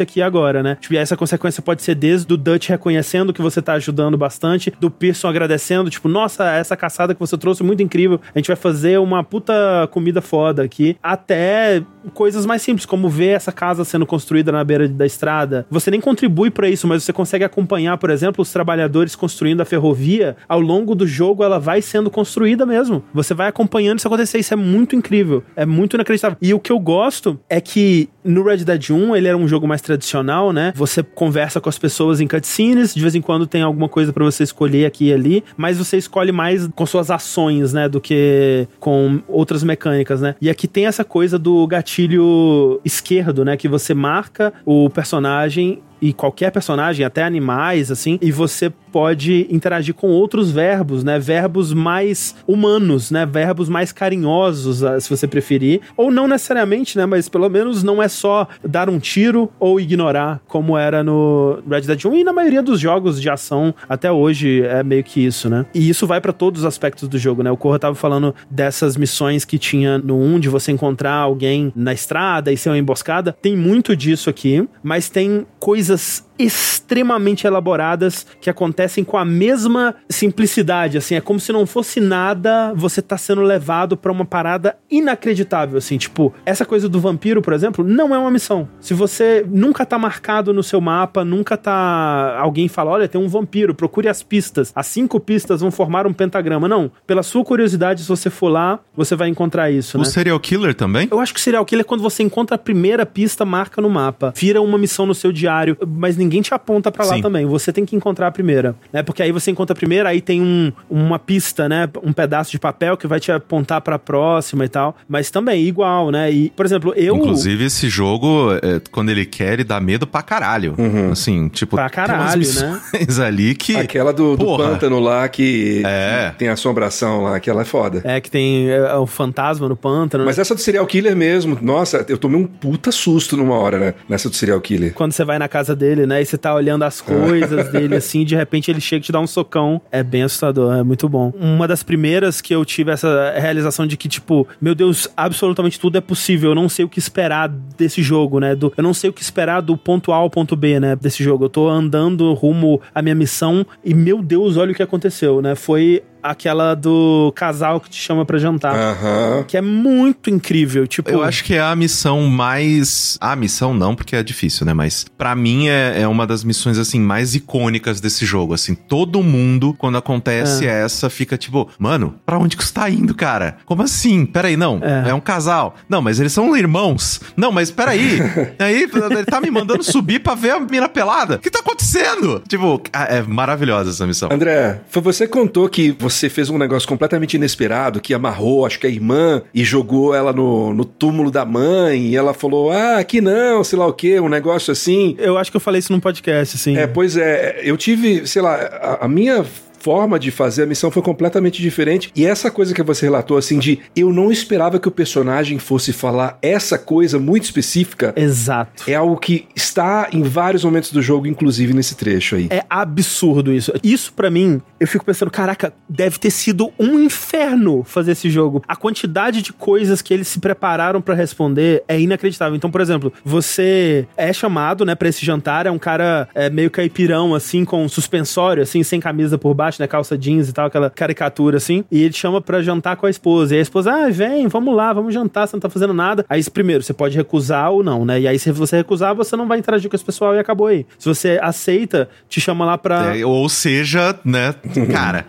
aqui 0.02 0.22
agora, 0.22 0.62
né? 0.62 0.76
Tipo, 0.80 0.94
e 0.94 0.96
essa 0.96 1.16
consequência 1.16 1.62
pode 1.62 1.82
ser 1.82 1.94
desde 1.94 2.32
o 2.32 2.36
Dutch 2.36 2.68
reconhecendo 2.68 3.32
que 3.32 3.42
você 3.42 3.60
tá 3.60 3.74
ajudando 3.74 4.16
bastante, 4.16 4.72
do 4.80 4.90
Pearson 4.90 5.28
agradecendo, 5.28 5.90
tipo, 5.90 6.08
nossa, 6.08 6.50
essa 6.52 6.76
caçada 6.76 7.14
que 7.14 7.20
você 7.20 7.36
trouxe 7.36 7.62
é 7.62 7.66
muito 7.66 7.82
incrível. 7.82 8.20
A 8.34 8.38
gente 8.38 8.48
vai 8.48 8.56
fazer 8.56 8.98
uma 8.98 9.22
puta 9.22 9.88
comida 9.90 10.20
foda 10.20 10.62
aqui. 10.62 10.96
Até 11.02 11.82
coisas 12.14 12.46
mais 12.46 12.62
simples, 12.62 12.86
como 12.86 13.08
ver 13.08 13.28
essa 13.28 13.52
casa 13.52 13.84
sendo 13.84 14.06
construída 14.06 14.50
na 14.50 14.62
beira 14.64 14.88
da 14.88 15.06
estrada. 15.06 15.66
Você 15.70 15.90
nem 15.90 16.00
contribui 16.00 16.50
pra 16.50 16.68
isso, 16.68 16.86
mas 16.86 17.04
você 17.04 17.12
consegue 17.12 17.44
acompanhar, 17.44 17.96
por 17.98 18.10
exemplo, 18.10 18.42
os 18.42 18.52
trabalhadores 18.52 19.14
construindo 19.14 19.60
a 19.60 19.64
ferrovia. 19.64 20.36
Ao 20.48 20.60
longo 20.60 20.94
do 20.94 21.06
jogo, 21.06 21.44
ela 21.44 21.58
vai 21.58 21.82
sendo 21.82 22.10
construída 22.10 22.64
mesmo. 22.64 23.02
Você 23.12 23.34
vai 23.34 23.48
acompanhando 23.48 23.98
isso 23.98 24.08
acontecer. 24.08 24.38
Isso 24.38 24.54
é 24.54 24.56
muito 24.56 24.96
incrível. 24.96 25.42
É 25.54 25.66
muito 25.66 25.96
inacreditável. 25.96 26.36
E 26.40 26.54
o 26.54 26.60
que 26.60 26.72
eu 26.72 26.78
gosto 26.78 27.38
é 27.48 27.60
que 27.60 28.08
no 28.24 28.42
Red 28.42 28.58
Dead 28.58 28.90
1, 28.90 29.16
ele 29.16 29.28
era 29.28 29.36
um 29.36 29.48
jogo 29.48 29.66
mais 29.66 29.80
tradicional, 29.80 30.52
né? 30.52 30.72
Você 30.76 31.02
conversa 31.02 31.60
com 31.60 31.68
as 31.68 31.78
pessoas 31.78 32.20
em 32.20 32.26
cutscenes, 32.26 32.94
de 32.94 33.00
vez 33.00 33.14
em 33.14 33.20
quando 33.20 33.46
tem 33.46 33.62
alguma 33.62 33.88
coisa 33.88 34.12
pra 34.12 34.24
você 34.24 34.42
escolher 34.42 34.86
aqui 34.86 35.06
e 35.06 35.12
ali, 35.12 35.44
mas 35.56 35.78
você 35.78 35.96
escolhe 35.96 36.32
mais 36.32 36.68
com 36.74 36.86
suas 36.86 37.10
ações, 37.10 37.72
né? 37.72 37.88
Do 37.88 38.00
que 38.00 38.66
com 38.78 39.20
outras 39.28 39.62
mecânicas, 39.62 40.20
né? 40.20 40.34
E 40.40 40.50
aqui 40.50 40.68
tem 40.68 40.86
essa 40.86 41.04
coisa 41.04 41.38
do 41.38 41.66
gatilho 41.66 42.80
esquerdo, 42.84 43.44
né? 43.44 43.56
Que 43.56 43.68
você 43.68 43.94
marca 43.94 44.52
o 44.64 44.90
personagem 44.90 45.82
e 46.00 46.12
qualquer 46.12 46.50
personagem, 46.50 47.04
até 47.04 47.22
animais, 47.22 47.90
assim, 47.90 48.18
e 48.20 48.32
você 48.32 48.72
pode 48.90 49.46
interagir 49.50 49.94
com 49.94 50.08
outros 50.08 50.50
verbos, 50.50 51.04
né? 51.04 51.18
Verbos 51.18 51.72
mais 51.72 52.34
humanos, 52.46 53.10
né? 53.10 53.24
Verbos 53.24 53.68
mais 53.68 53.92
carinhosos, 53.92 54.82
ah, 54.82 54.98
se 55.00 55.08
você 55.08 55.26
preferir. 55.26 55.80
Ou 55.96 56.10
não 56.10 56.26
necessariamente, 56.26 56.98
né? 56.98 57.06
Mas 57.06 57.28
pelo 57.28 57.48
menos 57.48 57.82
não 57.82 58.02
é 58.02 58.08
só 58.08 58.48
dar 58.64 58.90
um 58.90 58.98
tiro 58.98 59.50
ou 59.58 59.80
ignorar, 59.80 60.40
como 60.48 60.76
era 60.76 61.04
no 61.04 61.60
Red 61.68 61.82
Dead 61.82 62.04
1 62.04 62.16
e 62.16 62.24
na 62.24 62.32
maioria 62.32 62.62
dos 62.62 62.80
jogos 62.80 63.20
de 63.20 63.30
ação 63.30 63.74
até 63.88 64.10
hoje 64.10 64.62
é 64.62 64.82
meio 64.82 65.04
que 65.04 65.24
isso, 65.24 65.48
né? 65.48 65.64
E 65.74 65.88
isso 65.88 66.06
vai 66.06 66.20
pra 66.20 66.32
todos 66.32 66.62
os 66.62 66.66
aspectos 66.66 67.08
do 67.08 67.18
jogo, 67.18 67.42
né? 67.42 67.50
O 67.50 67.56
Corra 67.56 67.78
tava 67.78 67.94
falando 67.94 68.34
dessas 68.50 68.96
missões 68.96 69.44
que 69.44 69.58
tinha 69.58 69.98
no 69.98 70.18
1 70.20 70.40
de 70.40 70.48
você 70.48 70.72
encontrar 70.72 71.14
alguém 71.14 71.72
na 71.76 71.92
estrada 71.92 72.52
e 72.52 72.56
ser 72.56 72.70
uma 72.70 72.78
emboscada. 72.78 73.36
Tem 73.40 73.56
muito 73.56 73.94
disso 73.94 74.28
aqui, 74.28 74.68
mas 74.82 75.08
tem 75.08 75.46
coisas 75.58 75.89
Jesus 75.90 76.22
extremamente 76.44 77.46
elaboradas 77.46 78.26
que 78.40 78.50
acontecem 78.50 79.04
com 79.04 79.16
a 79.16 79.24
mesma 79.24 79.94
simplicidade, 80.08 80.98
assim, 80.98 81.14
é 81.14 81.20
como 81.20 81.38
se 81.40 81.52
não 81.52 81.66
fosse 81.66 82.00
nada, 82.00 82.72
você 82.74 83.00
tá 83.02 83.16
sendo 83.16 83.42
levado 83.42 83.96
pra 83.96 84.12
uma 84.12 84.24
parada 84.24 84.76
inacreditável, 84.90 85.78
assim, 85.78 85.98
tipo, 85.98 86.32
essa 86.44 86.64
coisa 86.64 86.88
do 86.88 87.00
vampiro, 87.00 87.42
por 87.42 87.52
exemplo, 87.52 87.84
não 87.84 88.14
é 88.14 88.18
uma 88.18 88.30
missão. 88.30 88.68
Se 88.80 88.94
você 88.94 89.44
nunca 89.48 89.84
tá 89.84 89.98
marcado 89.98 90.52
no 90.52 90.62
seu 90.62 90.80
mapa, 90.80 91.24
nunca 91.24 91.56
tá 91.56 92.36
alguém 92.38 92.68
fala, 92.68 92.90
olha, 92.90 93.08
tem 93.08 93.20
um 93.20 93.28
vampiro, 93.28 93.74
procure 93.74 94.08
as 94.08 94.22
pistas. 94.22 94.72
As 94.74 94.86
cinco 94.86 95.18
pistas 95.18 95.60
vão 95.60 95.70
formar 95.70 96.06
um 96.06 96.12
pentagrama. 96.12 96.68
Não, 96.68 96.90
pela 97.06 97.22
sua 97.22 97.44
curiosidade, 97.44 98.02
se 98.02 98.08
você 98.08 98.30
for 98.30 98.48
lá, 98.48 98.78
você 98.96 99.16
vai 99.16 99.28
encontrar 99.28 99.70
isso, 99.70 99.96
O 99.96 100.00
né? 100.00 100.06
serial 100.06 100.38
killer 100.38 100.74
também? 100.74 101.08
Eu 101.10 101.20
acho 101.20 101.34
que 101.34 101.40
serial 101.40 101.64
killer 101.64 101.84
é 101.84 101.84
quando 101.84 102.02
você 102.02 102.22
encontra 102.22 102.54
a 102.54 102.58
primeira 102.58 103.04
pista, 103.04 103.44
marca 103.44 103.80
no 103.82 103.90
mapa. 103.90 104.32
Vira 104.36 104.60
uma 104.60 104.78
missão 104.78 105.06
no 105.06 105.14
seu 105.14 105.32
diário, 105.32 105.76
mas 105.86 106.16
ninguém 106.16 106.29
te 106.40 106.54
aponta 106.54 106.92
pra 106.92 107.04
lá 107.04 107.14
Sim. 107.16 107.22
também. 107.22 107.46
Você 107.46 107.72
tem 107.72 107.84
que 107.84 107.96
encontrar 107.96 108.28
a 108.28 108.30
primeira, 108.30 108.74
né? 108.92 109.02
Porque 109.02 109.22
aí 109.22 109.32
você 109.32 109.50
encontra 109.50 109.72
a 109.72 109.76
primeira, 109.76 110.08
aí 110.10 110.20
tem 110.20 110.40
um, 110.40 110.70
uma 110.88 111.18
pista, 111.18 111.68
né? 111.68 111.88
Um 112.02 112.12
pedaço 112.12 112.50
de 112.50 112.58
papel 112.58 112.96
que 112.96 113.06
vai 113.06 113.18
te 113.18 113.32
apontar 113.32 113.80
pra 113.80 113.98
próxima 113.98 114.64
e 114.64 114.68
tal. 114.68 114.96
Mas 115.08 115.30
também, 115.30 115.64
igual, 115.64 116.10
né? 116.10 116.30
E, 116.30 116.50
por 116.50 116.64
exemplo, 116.66 116.92
eu... 116.96 117.16
Inclusive, 117.16 117.64
esse 117.64 117.88
jogo, 117.88 118.52
é, 118.62 118.80
quando 118.90 119.10
ele 119.10 119.24
quer, 119.26 119.54
ele 119.54 119.64
dá 119.64 119.80
medo 119.80 120.06
pra 120.06 120.22
caralho. 120.22 120.74
Assim, 121.10 121.48
tipo, 121.48 121.76
Pra 121.76 121.84
umas 121.84 121.92
caralho, 121.92 122.38
missões 122.38 123.18
ali 123.20 123.54
que. 123.54 123.76
Aquela 123.76 124.12
do, 124.12 124.36
do 124.36 124.56
pântano 124.56 124.98
lá 125.00 125.28
que, 125.28 125.82
É. 125.84 126.30
que 126.32 126.38
tem 126.38 126.48
assombração 126.48 127.22
lá, 127.22 127.36
aquela 127.36 127.62
é 127.62 127.64
foda. 127.64 128.02
É, 128.04 128.20
que 128.20 128.30
tem 128.30 128.68
é, 128.70 128.94
o 128.94 129.06
fantasma 129.06 129.68
no 129.68 129.76
pântano. 129.76 130.24
Mas 130.24 130.38
essa 130.38 130.54
do 130.54 130.60
serial 130.60 130.86
killer 130.86 131.16
mesmo, 131.16 131.58
nossa, 131.60 132.04
eu 132.08 132.18
tomei 132.18 132.38
um 132.40 132.46
puta 132.46 132.92
susto 132.92 133.36
numa 133.36 133.54
hora, 133.54 133.78
né? 133.78 133.94
Nessa 134.08 134.28
do 134.28 134.34
serial 134.36 134.60
killer. 134.60 134.92
Quando 134.92 135.12
você 135.12 135.24
vai 135.24 135.38
na 135.38 135.48
casa 135.48 135.74
dele, 135.74 136.06
né? 136.06 136.19
E 136.20 136.26
você 136.26 136.36
tá 136.38 136.54
olhando 136.54 136.82
as 136.82 137.00
coisas 137.00 137.70
dele, 137.70 137.96
assim, 137.96 138.24
de 138.24 138.36
repente 138.36 138.70
ele 138.70 138.80
chega 138.80 139.02
e 139.02 139.06
te 139.06 139.12
dá 139.12 139.20
um 139.20 139.26
socão. 139.26 139.80
É 139.90 140.02
bem 140.02 140.22
assustador, 140.22 140.74
é 140.74 140.82
muito 140.82 141.08
bom. 141.08 141.32
Uma 141.38 141.66
das 141.66 141.82
primeiras 141.82 142.40
que 142.40 142.54
eu 142.54 142.64
tive 142.64 142.90
essa 142.90 143.32
realização 143.36 143.86
de 143.86 143.96
que, 143.96 144.08
tipo, 144.08 144.46
meu 144.60 144.74
Deus, 144.74 145.08
absolutamente 145.16 145.78
tudo 145.78 145.98
é 145.98 146.00
possível. 146.00 146.50
Eu 146.50 146.54
não 146.54 146.68
sei 146.68 146.84
o 146.84 146.88
que 146.88 146.98
esperar 146.98 147.48
desse 147.48 148.02
jogo, 148.02 148.38
né? 148.40 148.54
Do, 148.54 148.72
eu 148.76 148.82
não 148.82 148.94
sei 148.94 149.10
o 149.10 149.12
que 149.12 149.22
esperar 149.22 149.60
do 149.60 149.76
ponto 149.76 150.12
A 150.12 150.16
ao 150.16 150.30
ponto 150.30 150.56
B, 150.56 150.80
né? 150.80 150.96
Desse 150.96 151.22
jogo. 151.22 151.44
Eu 151.44 151.48
tô 151.48 151.68
andando 151.68 152.32
rumo 152.34 152.80
à 152.94 153.02
minha 153.02 153.14
missão 153.14 153.66
e, 153.84 153.94
meu 153.94 154.22
Deus, 154.22 154.56
olha 154.56 154.72
o 154.72 154.74
que 154.74 154.82
aconteceu, 154.82 155.40
né? 155.40 155.54
Foi 155.54 156.02
aquela 156.22 156.74
do 156.74 157.32
casal 157.34 157.80
que 157.80 157.90
te 157.90 158.00
chama 158.00 158.24
pra 158.24 158.38
jantar. 158.38 158.74
Aham. 158.74 159.44
Que 159.46 159.56
é 159.56 159.60
muito 159.60 160.30
incrível. 160.30 160.86
Tipo, 160.86 161.10
Eu 161.10 161.22
acho 161.22 161.44
que 161.44 161.54
é 161.54 161.60
a 161.60 161.74
missão 161.74 162.22
mais. 162.22 163.16
A 163.20 163.34
missão 163.36 163.74
não, 163.74 163.94
porque 163.94 164.16
é 164.16 164.22
difícil, 164.22 164.66
né? 164.66 164.72
Mas 164.72 165.04
pra 165.16 165.34
mim 165.34 165.68
é, 165.68 166.02
é 166.02 166.08
uma 166.08 166.26
das 166.26 166.44
missões, 166.44 166.78
assim, 166.78 167.00
mais 167.00 167.34
icônicas 167.34 168.00
desse 168.00 168.24
jogo. 168.24 168.54
Assim, 168.54 168.74
todo 168.74 169.22
mundo, 169.22 169.74
quando 169.78 169.98
acontece 169.98 170.66
essa, 170.66 171.08
fica 171.10 171.36
tipo, 171.36 171.68
mano, 171.78 172.14
pra 172.24 172.38
onde 172.38 172.56
que 172.56 172.64
você 172.64 172.72
tá 172.72 172.88
indo, 172.88 173.14
cara? 173.14 173.56
Como 173.64 173.82
assim? 173.82 174.24
Peraí, 174.26 174.56
não. 174.56 174.80
É. 174.82 175.10
É, 175.10 175.14
um 175.14 175.20
casal. 175.20 175.74
Não, 175.88 176.00
mas 176.02 176.20
eles 176.20 176.32
são 176.32 176.56
irmãos. 176.56 177.20
Não, 177.36 177.52
mas 177.52 177.70
peraí. 177.70 178.18
Aí 178.58 178.82
ele 178.82 179.24
tá 179.24 179.40
me 179.40 179.50
mandando 179.50 179.82
subir 179.82 180.20
pra 180.20 180.34
ver 180.34 180.50
a 180.50 180.60
mina 180.60 180.88
pelada. 180.88 181.36
O 181.36 181.38
que 181.38 181.50
tá 181.50 181.60
acontecendo? 181.60 182.42
Tipo, 182.48 182.80
é 182.92 183.22
maravilhosa 183.22 183.90
essa 183.90 184.06
missão. 184.06 184.28
André, 184.32 184.80
foi 184.88 185.02
você 185.02 185.26
que 185.26 185.32
contou 185.32 185.68
que 185.68 185.92
você 185.98 186.09
fez 186.28 186.50
um 186.50 186.58
negócio 186.58 186.88
completamente 186.88 187.34
inesperado, 187.34 188.00
que 188.00 188.12
amarrou, 188.12 188.66
acho 188.66 188.78
que 188.78 188.86
a 188.86 188.90
irmã, 188.90 189.42
e 189.54 189.64
jogou 189.64 190.14
ela 190.14 190.32
no, 190.32 190.74
no 190.74 190.84
túmulo 190.84 191.30
da 191.30 191.44
mãe, 191.44 192.08
e 192.08 192.16
ela 192.16 192.34
falou, 192.34 192.70
ah, 192.70 192.98
aqui 192.98 193.20
não, 193.20 193.62
sei 193.64 193.78
lá 193.78 193.86
o 193.86 193.92
quê, 193.92 194.20
um 194.20 194.28
negócio 194.28 194.72
assim. 194.72 195.16
eu 195.18 195.38
acho 195.38 195.50
que 195.50 195.56
eu 195.56 195.60
falei 195.60 195.78
isso 195.78 195.92
num 195.92 196.00
podcast, 196.00 196.56
assim. 196.56 196.76
É, 196.76 196.86
pois 196.86 197.16
é, 197.16 197.60
eu 197.62 197.76
tive, 197.76 198.26
sei 198.26 198.42
lá, 198.42 198.54
a, 198.54 199.04
a 199.04 199.08
minha 199.08 199.44
forma 199.80 200.18
de 200.18 200.30
fazer 200.30 200.64
a 200.64 200.66
missão 200.66 200.90
foi 200.90 201.02
completamente 201.02 201.60
diferente. 201.60 202.12
E 202.14 202.26
essa 202.26 202.50
coisa 202.50 202.74
que 202.74 202.82
você 202.82 203.06
relatou, 203.06 203.36
assim, 203.36 203.58
de 203.58 203.80
eu 203.96 204.12
não 204.12 204.30
esperava 204.30 204.78
que 204.78 204.88
o 204.88 204.90
personagem 204.90 205.58
fosse 205.58 205.92
falar 205.92 206.38
essa 206.42 206.78
coisa 206.78 207.18
muito 207.18 207.44
específica, 207.44 208.12
Exato. 208.16 208.84
é 208.86 208.94
algo 208.94 209.16
que 209.16 209.46
está 209.54 210.08
em 210.12 210.22
vários 210.22 210.64
momentos 210.64 210.92
do 210.92 211.02
jogo, 211.02 211.26
inclusive 211.26 211.72
nesse 211.72 211.96
trecho 211.96 212.36
aí. 212.36 212.48
É 212.50 212.64
absurdo 212.68 213.52
isso. 213.52 213.72
Isso 213.82 214.12
pra 214.12 214.30
mim, 214.30 214.60
eu 214.78 214.86
fico 214.86 215.04
pensando, 215.04 215.30
caraca, 215.30 215.72
deve 215.88 216.18
ter 216.18 216.30
sido 216.30 216.72
um 216.78 216.98
inferno 217.00 217.82
fazer 217.84 218.12
esse 218.12 218.28
jogo. 218.30 218.62
A 218.68 218.76
quantidade 218.76 219.42
de 219.42 219.52
coisas 219.52 220.02
que 220.02 220.12
eles 220.12 220.28
se 220.28 220.38
prepararam 220.38 221.00
pra 221.00 221.14
responder 221.14 221.82
é 221.88 222.00
inacreditável. 222.00 222.56
Então, 222.56 222.70
por 222.70 222.80
exemplo, 222.80 223.12
você 223.24 224.06
é 224.16 224.32
chamado, 224.32 224.84
né, 224.84 224.94
para 224.94 225.08
esse 225.08 225.24
jantar, 225.24 225.66
é 225.66 225.70
um 225.70 225.78
cara 225.78 226.28
é, 226.34 226.50
meio 226.50 226.70
caipirão 226.70 227.34
assim 227.34 227.64
com 227.64 227.88
suspensório 227.88 228.62
assim, 228.62 228.82
sem 228.82 229.00
camisa 229.00 229.38
por 229.38 229.54
baixo, 229.54 229.69
né, 229.78 229.86
calça 229.86 230.16
jeans 230.18 230.48
e 230.48 230.52
tal, 230.52 230.66
aquela 230.66 230.90
caricatura 230.90 231.58
assim, 231.58 231.84
e 231.90 232.02
ele 232.02 232.12
chama 232.14 232.40
pra 232.40 232.62
jantar 232.62 232.96
com 232.96 233.06
a 233.06 233.10
esposa. 233.10 233.54
E 233.54 233.58
a 233.58 233.62
esposa, 233.62 233.92
ah, 233.92 234.10
vem, 234.10 234.48
vamos 234.48 234.74
lá, 234.74 234.92
vamos 234.92 235.12
jantar, 235.14 235.46
você 235.46 235.54
não 235.56 235.60
tá 235.60 235.68
fazendo 235.68 235.92
nada. 235.94 236.24
Aí, 236.28 236.42
primeiro, 236.50 236.82
você 236.82 236.92
pode 236.92 237.16
recusar 237.16 237.70
ou 237.70 237.82
não, 237.82 238.04
né? 238.04 238.20
E 238.20 238.26
aí, 238.28 238.38
se 238.38 238.50
você 238.50 238.78
recusar, 238.78 239.14
você 239.14 239.36
não 239.36 239.46
vai 239.46 239.58
interagir 239.58 239.88
com 239.90 239.94
esse 239.96 240.04
pessoal 240.04 240.34
e 240.34 240.38
acabou 240.38 240.66
aí. 240.66 240.86
Se 240.98 241.06
você 241.08 241.38
aceita, 241.42 242.08
te 242.28 242.40
chama 242.40 242.64
lá 242.64 242.78
pra. 242.78 243.16
É, 243.16 243.24
ou 243.24 243.48
seja, 243.48 244.18
né, 244.24 244.54
cara, 244.92 245.26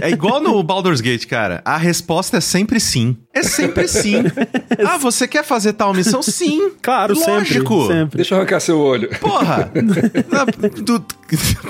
é 0.00 0.10
igual 0.10 0.40
no 0.40 0.62
Baldur's 0.62 1.00
Gate, 1.00 1.26
cara. 1.26 1.60
A 1.64 1.76
resposta 1.76 2.36
é 2.36 2.40
sempre 2.40 2.78
sim. 2.80 3.16
É 3.34 3.42
sempre 3.42 3.88
sim. 3.88 4.22
ah, 4.86 4.98
você 4.98 5.26
quer 5.26 5.44
fazer 5.44 5.72
tal 5.72 5.92
missão? 5.94 6.22
Sim. 6.22 6.72
Claro, 6.82 7.14
Lógico. 7.14 7.82
sempre. 7.82 7.94
sempre. 7.94 8.16
Deixa 8.16 8.34
eu 8.34 8.38
arrancar 8.38 8.60
seu 8.60 8.78
olho. 8.78 9.08
Porra. 9.18 9.70
Na- 10.30 10.44
do- 10.82 11.04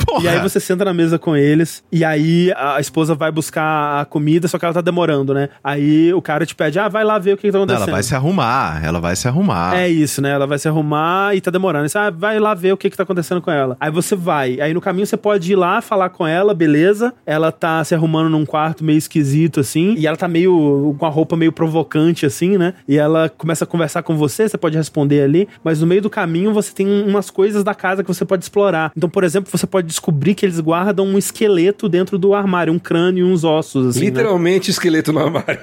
Porra. 0.05 0.25
E 0.25 0.29
aí 0.29 0.41
você 0.41 0.59
senta 0.59 0.85
na 0.85 0.93
mesa 0.93 1.21
com 1.21 1.37
eles, 1.37 1.85
e 1.93 2.05
aí 2.05 2.12
a 2.57 2.81
esposa 2.81 3.15
vai 3.15 3.31
buscar 3.31 4.01
a 4.01 4.05
comida, 4.05 4.49
só 4.49 4.59
que 4.59 4.65
ela 4.65 4.75
tá 4.75 4.81
demorando, 4.81 5.35
né? 5.35 5.49
Aí 5.63 6.13
o 6.13 6.23
cara 6.23 6.45
te 6.47 6.55
pede, 6.55 6.79
ah, 6.79 6.89
vai 6.89 7.05
lá 7.05 7.19
ver 7.19 7.35
o 7.35 7.37
que, 7.37 7.43
que 7.43 7.53
tá 7.53 7.59
acontecendo. 7.59 7.83
ela 7.83 7.93
vai 7.93 8.03
se 8.03 8.15
arrumar, 8.15 8.85
ela 8.85 9.01
vai 9.01 9.17
se 9.17 9.29
arrumar. 9.29 9.77
É 9.77 9.89
isso, 9.89 10.21
né? 10.21 10.31
Ela 10.31 10.47
vai 10.47 10.59
se 10.59 10.69
arrumar 10.69 11.35
e 11.35 11.41
tá 11.41 11.51
demorando. 11.51 11.85
Aí 11.85 11.89
Você, 11.89 11.99
ah, 11.99 12.11
vai 12.11 12.39
lá 12.39 12.55
ver 12.55 12.73
o 12.73 12.77
que 12.77 12.91
que 12.91 12.97
tá 12.97 13.03
acontecendo 13.03 13.41
com 13.41 13.51
ela. 13.51 13.77
Aí 13.81 13.91
você 13.91 14.15
vai. 14.17 14.61
Aí 14.61 14.75
no 14.75 14.81
caminho 14.81 15.07
você 15.07 15.17
pode 15.17 15.53
ir 15.53 15.57
lá 15.57 15.81
falar 15.81 16.11
com 16.11 16.27
ela, 16.27 16.55
beleza. 16.55 17.13
Ela 17.25 17.53
tá 17.53 17.83
se 17.85 17.95
arrumando 17.95 18.31
num 18.31 18.45
quarto 18.45 18.85
meio 18.85 18.99
esquisito, 18.99 19.61
assim. 19.61 19.95
E 19.97 20.07
ela 20.07 20.17
tá 20.17 20.29
meio. 20.29 20.95
com 20.99 21.07
a 21.07 21.09
roupa 21.09 21.37
meio 21.37 21.53
provocante, 21.53 22.27
assim, 22.27 22.57
né? 22.59 22.75
E 22.89 22.97
ela 22.97 23.29
começa 23.29 23.65
a 23.65 23.67
conversar 23.67 24.03
com 24.03 24.17
você, 24.17 24.49
você 24.49 24.59
pode 24.59 24.77
responder 24.77 25.23
ali. 25.23 25.49
Mas 25.63 25.81
no 25.81 25.87
meio 25.87 26.03
do 26.03 26.11
caminho 26.11 26.53
você 26.53 26.73
tem 26.73 26.87
umas 26.87 27.31
coisas 27.31 27.63
da 27.65 27.75
casa 27.75 28.03
que 28.03 28.09
você 28.09 28.25
pode 28.25 28.45
explorar. 28.45 28.93
Então, 28.97 29.09
por 29.09 29.25
exemplo, 29.25 29.51
você 29.51 29.67
pode 29.67 29.87
descobrir 29.87 30.35
que 30.35 30.45
eles 30.45 30.61
guardam 30.61 31.07
um 31.07 31.19
esqueleto 31.19 31.89
dentro 31.89 32.02
do 32.05 32.35
armário, 32.35 32.73
um 32.73 32.79
crânio 32.79 33.27
e 33.27 33.33
uns 33.33 33.45
ossos, 33.45 33.89
assim. 33.89 34.01
né? 34.01 34.07
Literalmente 34.07 34.71
esqueleto 34.71 35.13
no 35.13 35.21
armário. 35.21 35.61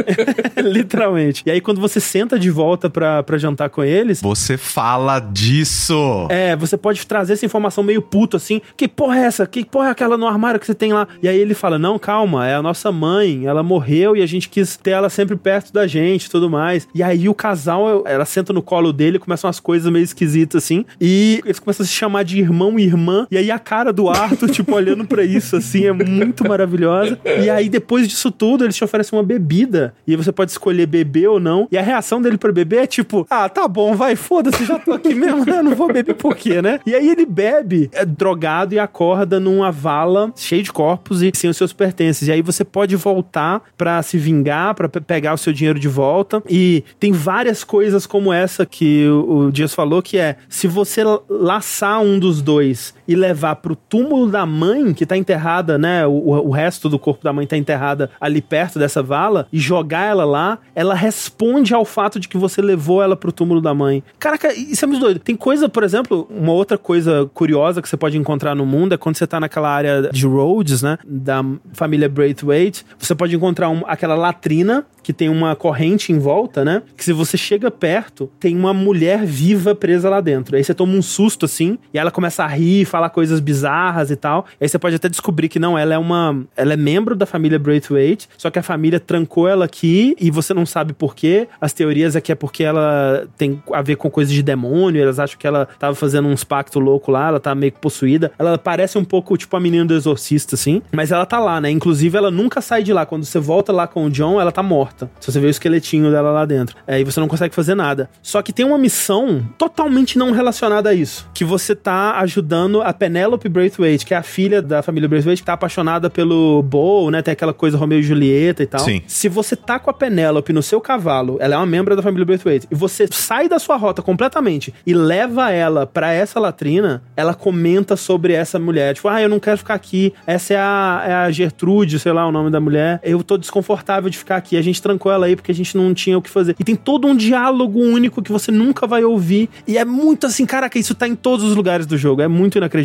Literalmente. 0.62 1.42
E 1.46 1.50
aí, 1.50 1.60
quando 1.60 1.80
você 1.80 2.00
senta 2.00 2.38
de 2.38 2.50
volta 2.50 2.88
pra, 2.90 3.22
pra 3.22 3.38
jantar 3.38 3.70
com 3.70 3.82
eles, 3.82 4.20
Você 4.20 4.56
fala 4.56 5.18
disso. 5.20 6.26
É, 6.30 6.56
você 6.56 6.76
pode 6.76 7.06
trazer 7.06 7.34
essa 7.34 7.46
informação 7.46 7.82
meio 7.82 8.02
puto 8.02 8.36
assim. 8.36 8.60
Que 8.76 8.86
porra 8.88 9.18
é 9.18 9.22
essa? 9.24 9.46
Que 9.46 9.64
porra 9.64 9.88
é 9.88 9.90
aquela 9.90 10.16
no 10.16 10.26
armário 10.26 10.60
que 10.60 10.66
você 10.66 10.74
tem 10.74 10.92
lá? 10.92 11.06
E 11.22 11.28
aí 11.28 11.38
ele 11.38 11.54
fala: 11.54 11.78
Não, 11.78 11.98
calma, 11.98 12.46
é 12.46 12.54
a 12.54 12.62
nossa 12.62 12.90
mãe. 12.92 13.46
Ela 13.46 13.62
morreu 13.62 14.16
e 14.16 14.22
a 14.22 14.26
gente 14.26 14.48
quis 14.48 14.76
ter 14.76 14.90
ela 14.90 15.08
sempre 15.08 15.36
perto 15.36 15.72
da 15.72 15.86
gente 15.86 16.24
e 16.26 16.30
tudo 16.30 16.48
mais. 16.50 16.86
E 16.94 17.02
aí 17.02 17.28
o 17.28 17.34
casal, 17.34 18.04
ela 18.06 18.24
senta 18.24 18.52
no 18.52 18.62
colo 18.62 18.92
dele, 18.92 19.18
começam 19.18 19.48
umas 19.48 19.60
coisas 19.60 19.90
meio 19.90 20.02
esquisitas 20.04 20.64
assim. 20.64 20.84
E 21.00 21.40
eles 21.44 21.58
começam 21.58 21.84
a 21.84 21.86
se 21.86 21.92
chamar 21.92 22.22
de 22.24 22.38
irmão 22.38 22.78
e 22.78 22.84
irmã. 22.84 23.26
E 23.30 23.36
aí 23.36 23.50
a 23.50 23.58
cara 23.58 23.92
do 23.92 24.08
Arthur, 24.08 24.48
tipo, 24.50 24.74
olhando 24.74 25.04
pra 25.06 25.24
isso 25.24 25.56
assim, 25.56 25.69
é 25.86 25.92
muito 25.92 26.46
maravilhosa. 26.48 27.18
E 27.42 27.48
aí 27.50 27.68
depois 27.68 28.08
disso 28.08 28.30
tudo, 28.30 28.64
eles 28.64 28.76
te 28.76 28.84
oferecem 28.84 29.18
uma 29.18 29.24
bebida. 29.24 29.94
E 30.06 30.16
você 30.16 30.32
pode 30.32 30.50
escolher 30.50 30.86
beber 30.86 31.28
ou 31.28 31.40
não. 31.40 31.68
E 31.70 31.78
a 31.78 31.82
reação 31.82 32.20
dele 32.20 32.36
pra 32.38 32.52
beber 32.52 32.82
é 32.82 32.86
tipo: 32.86 33.26
Ah, 33.30 33.48
tá 33.48 33.66
bom, 33.68 33.94
vai, 33.94 34.16
foda-se, 34.16 34.64
já 34.64 34.78
tô 34.78 34.92
aqui 34.92 35.14
mesmo, 35.14 35.44
né? 35.44 35.62
Não 35.62 35.74
vou 35.74 35.92
beber 35.92 36.14
por 36.14 36.34
quê, 36.36 36.60
né? 36.62 36.80
E 36.86 36.94
aí 36.94 37.08
ele 37.08 37.26
bebe, 37.26 37.88
é 37.92 38.04
drogado 38.04 38.74
e 38.74 38.78
acorda 38.78 39.38
numa 39.40 39.70
vala 39.70 40.32
cheia 40.36 40.62
de 40.62 40.72
corpos 40.72 41.22
e 41.22 41.30
sem 41.34 41.48
os 41.50 41.56
seus 41.56 41.72
pertences. 41.72 42.28
E 42.28 42.32
aí 42.32 42.42
você 42.42 42.64
pode 42.64 42.96
voltar 42.96 43.62
pra 43.76 44.02
se 44.02 44.18
vingar, 44.18 44.74
pe- 44.74 45.00
pegar 45.00 45.34
o 45.34 45.38
seu 45.38 45.52
dinheiro 45.52 45.78
de 45.78 45.88
volta. 45.88 46.42
E 46.48 46.84
tem 46.98 47.12
várias 47.12 47.62
coisas 47.64 48.06
como 48.06 48.32
essa 48.32 48.64
que 48.66 49.06
o, 49.08 49.46
o 49.46 49.52
Dias 49.52 49.74
falou, 49.74 50.02
que 50.02 50.18
é 50.18 50.36
se 50.48 50.66
você 50.66 51.04
la- 51.04 51.20
laçar 51.28 52.00
um 52.02 52.18
dos 52.18 52.40
dois 52.42 52.94
e 53.10 53.16
levar 53.16 53.56
pro 53.56 53.74
túmulo 53.74 54.30
da 54.30 54.46
mãe, 54.46 54.94
que 54.94 55.04
tá 55.04 55.16
enterrada, 55.16 55.76
né? 55.76 56.06
O, 56.06 56.12
o- 56.46 56.50
resto 56.50 56.88
do 56.88 56.96
corpo 56.96 57.24
da 57.24 57.32
mãe 57.32 57.44
tá 57.44 57.56
enterrada 57.56 58.08
ali 58.20 58.40
perto 58.40 58.78
dessa 58.78 59.02
vala, 59.02 59.48
e 59.52 59.58
jogar 59.58 60.04
ela 60.06 60.24
lá, 60.24 60.58
ela 60.76 60.94
responde 60.94 61.74
ao 61.74 61.84
fato 61.84 62.20
de 62.20 62.28
que 62.28 62.38
você 62.38 62.62
levou 62.62 63.02
ela 63.02 63.16
pro 63.16 63.32
túmulo 63.32 63.60
da 63.60 63.74
mãe. 63.74 64.02
Caraca, 64.18 64.52
isso 64.54 64.84
é 64.84 64.88
muito 64.88 65.00
doido. 65.00 65.18
Tem 65.18 65.34
coisa, 65.34 65.68
por 65.68 65.82
exemplo, 65.82 66.28
uma 66.30 66.52
outra 66.52 66.78
coisa 66.78 67.28
curiosa 67.34 67.82
que 67.82 67.88
você 67.88 67.96
pode 67.96 68.16
encontrar 68.16 68.54
no 68.54 68.64
mundo 68.64 68.94
é 68.94 68.96
quando 68.96 69.16
você 69.16 69.26
tá 69.26 69.40
naquela 69.40 69.70
área 69.70 70.08
de 70.12 70.24
Rhodes, 70.26 70.82
né? 70.82 70.96
Da 71.04 71.44
família 71.72 72.08
Braithwaite, 72.08 72.84
você 72.96 73.14
pode 73.14 73.34
encontrar 73.34 73.68
um- 73.70 73.82
aquela 73.86 74.14
latrina 74.14 74.84
que 75.02 75.12
tem 75.14 75.28
uma 75.30 75.56
corrente 75.56 76.12
em 76.12 76.18
volta, 76.18 76.64
né? 76.64 76.82
Que 76.96 77.02
se 77.02 77.12
você 77.12 77.36
chega 77.36 77.70
perto, 77.70 78.30
tem 78.38 78.54
uma 78.54 78.72
mulher 78.74 79.24
viva 79.24 79.74
presa 79.74 80.10
lá 80.10 80.20
dentro. 80.20 80.54
Aí 80.56 80.62
você 80.62 80.74
toma 80.74 80.92
um 80.92 81.00
susto 81.02 81.46
assim, 81.46 81.78
e 81.92 81.98
ela 81.98 82.10
começa 82.10 82.44
a 82.44 82.46
rir, 82.46 82.84
falar 83.00 83.10
coisas 83.10 83.40
bizarras 83.40 84.10
e 84.10 84.16
tal. 84.16 84.44
Aí 84.60 84.68
você 84.68 84.78
pode 84.78 84.96
até 84.96 85.08
descobrir 85.08 85.48
que 85.48 85.58
não, 85.58 85.78
ela 85.78 85.94
é 85.94 85.98
uma. 85.98 86.44
Ela 86.56 86.74
é 86.74 86.76
membro 86.76 87.16
da 87.16 87.24
família 87.24 87.58
Braithwaite, 87.58 88.28
só 88.36 88.50
que 88.50 88.58
a 88.58 88.62
família 88.62 89.00
trancou 89.00 89.48
ela 89.48 89.64
aqui 89.64 90.14
e 90.20 90.30
você 90.30 90.52
não 90.52 90.66
sabe 90.66 90.92
por 90.92 91.14
quê. 91.14 91.48
As 91.60 91.72
teorias 91.72 92.14
é 92.14 92.20
que 92.20 92.30
é 92.30 92.34
porque 92.34 92.62
ela 92.62 93.26
tem 93.38 93.62
a 93.72 93.82
ver 93.82 93.96
com 93.96 94.10
coisas 94.10 94.32
de 94.32 94.42
demônio, 94.42 95.02
elas 95.02 95.18
acham 95.18 95.38
que 95.38 95.46
ela 95.46 95.66
tava 95.78 95.94
fazendo 95.94 96.28
uns 96.28 96.44
pactos 96.44 96.82
loucos 96.82 97.12
lá, 97.12 97.28
ela 97.28 97.40
tá 97.40 97.54
meio 97.54 97.72
que 97.72 97.78
possuída. 97.78 98.30
Ela 98.38 98.58
parece 98.58 98.98
um 98.98 99.04
pouco 99.04 99.36
tipo 99.36 99.56
a 99.56 99.60
menina 99.60 99.84
do 99.86 99.94
exorcista, 99.94 100.54
assim, 100.54 100.82
mas 100.92 101.10
ela 101.10 101.24
tá 101.24 101.38
lá, 101.38 101.60
né? 101.60 101.70
Inclusive, 101.70 102.16
ela 102.16 102.30
nunca 102.30 102.60
sai 102.60 102.82
de 102.82 102.92
lá. 102.92 103.06
Quando 103.06 103.24
você 103.24 103.38
volta 103.38 103.72
lá 103.72 103.86
com 103.86 104.04
o 104.04 104.10
John, 104.10 104.40
ela 104.40 104.52
tá 104.52 104.62
morta. 104.62 105.10
Se 105.20 105.32
você 105.32 105.40
vê 105.40 105.46
o 105.46 105.50
esqueletinho 105.50 106.10
dela 106.10 106.30
lá 106.30 106.44
dentro. 106.44 106.76
Aí 106.86 107.04
você 107.04 107.18
não 107.20 107.28
consegue 107.28 107.54
fazer 107.54 107.74
nada. 107.74 108.10
Só 108.22 108.42
que 108.42 108.52
tem 108.52 108.66
uma 108.66 108.78
missão 108.78 109.46
totalmente 109.56 110.18
não 110.18 110.32
relacionada 110.32 110.90
a 110.90 110.94
isso. 110.94 111.28
Que 111.32 111.44
você 111.44 111.74
tá 111.74 112.18
ajudando 112.18 112.82
a 112.82 112.89
Penelope 112.92 113.48
Braithwaite, 113.48 114.04
que 114.04 114.14
é 114.14 114.16
a 114.16 114.22
filha 114.22 114.60
da 114.62 114.82
família 114.82 115.08
Braithwaite, 115.08 115.42
que 115.42 115.46
tá 115.46 115.52
apaixonada 115.54 116.08
pelo 116.10 116.62
Bo, 116.62 117.10
né? 117.10 117.22
Tem 117.22 117.32
aquela 117.32 117.52
coisa 117.52 117.76
Romeu 117.76 118.00
e 118.00 118.02
Julieta 118.02 118.62
e 118.62 118.66
tal. 118.66 118.80
Sim. 118.80 119.02
Se 119.06 119.28
você 119.28 119.56
tá 119.56 119.78
com 119.78 119.90
a 119.90 119.92
Penélope 119.92 120.52
no 120.52 120.62
seu 120.62 120.80
cavalo, 120.80 121.36
ela 121.40 121.54
é 121.54 121.58
uma 121.58 121.66
membro 121.66 121.94
da 121.94 122.02
família 122.02 122.24
Braithwaite, 122.24 122.66
e 122.70 122.74
você 122.74 123.06
sai 123.10 123.48
da 123.48 123.58
sua 123.58 123.76
rota 123.76 124.02
completamente 124.02 124.72
e 124.86 124.94
leva 124.94 125.50
ela 125.50 125.86
pra 125.86 126.12
essa 126.12 126.40
latrina, 126.40 127.02
ela 127.16 127.34
comenta 127.34 127.96
sobre 127.96 128.32
essa 128.32 128.58
mulher. 128.58 128.94
Tipo, 128.94 129.08
ah, 129.08 129.20
eu 129.20 129.28
não 129.28 129.38
quero 129.38 129.58
ficar 129.58 129.74
aqui. 129.74 130.12
Essa 130.26 130.54
é 130.54 130.56
a, 130.56 131.04
é 131.06 131.12
a 131.12 131.30
Gertrude, 131.30 131.98
sei 131.98 132.12
lá 132.12 132.26
o 132.26 132.32
nome 132.32 132.50
da 132.50 132.60
mulher. 132.60 133.00
Eu 133.02 133.22
tô 133.22 133.36
desconfortável 133.36 134.10
de 134.10 134.18
ficar 134.18 134.36
aqui. 134.36 134.56
A 134.56 134.62
gente 134.62 134.80
trancou 134.80 135.10
ela 135.12 135.26
aí 135.26 135.36
porque 135.36 135.52
a 135.52 135.54
gente 135.54 135.76
não 135.76 135.92
tinha 135.94 136.18
o 136.18 136.22
que 136.22 136.30
fazer. 136.30 136.56
E 136.58 136.64
tem 136.64 136.76
todo 136.76 137.06
um 137.06 137.16
diálogo 137.16 137.80
único 137.80 138.22
que 138.22 138.32
você 138.32 138.50
nunca 138.50 138.86
vai 138.86 139.04
ouvir. 139.04 139.48
E 139.66 139.78
é 139.78 139.84
muito 139.84 140.26
assim, 140.26 140.46
caraca, 140.46 140.78
isso 140.78 140.94
tá 140.94 141.06
em 141.06 141.14
todos 141.14 141.44
os 141.44 141.54
lugares 141.54 141.86
do 141.86 141.96
jogo. 141.96 142.22
É 142.22 142.28
muito 142.28 142.58
inacreditável. 142.58 142.79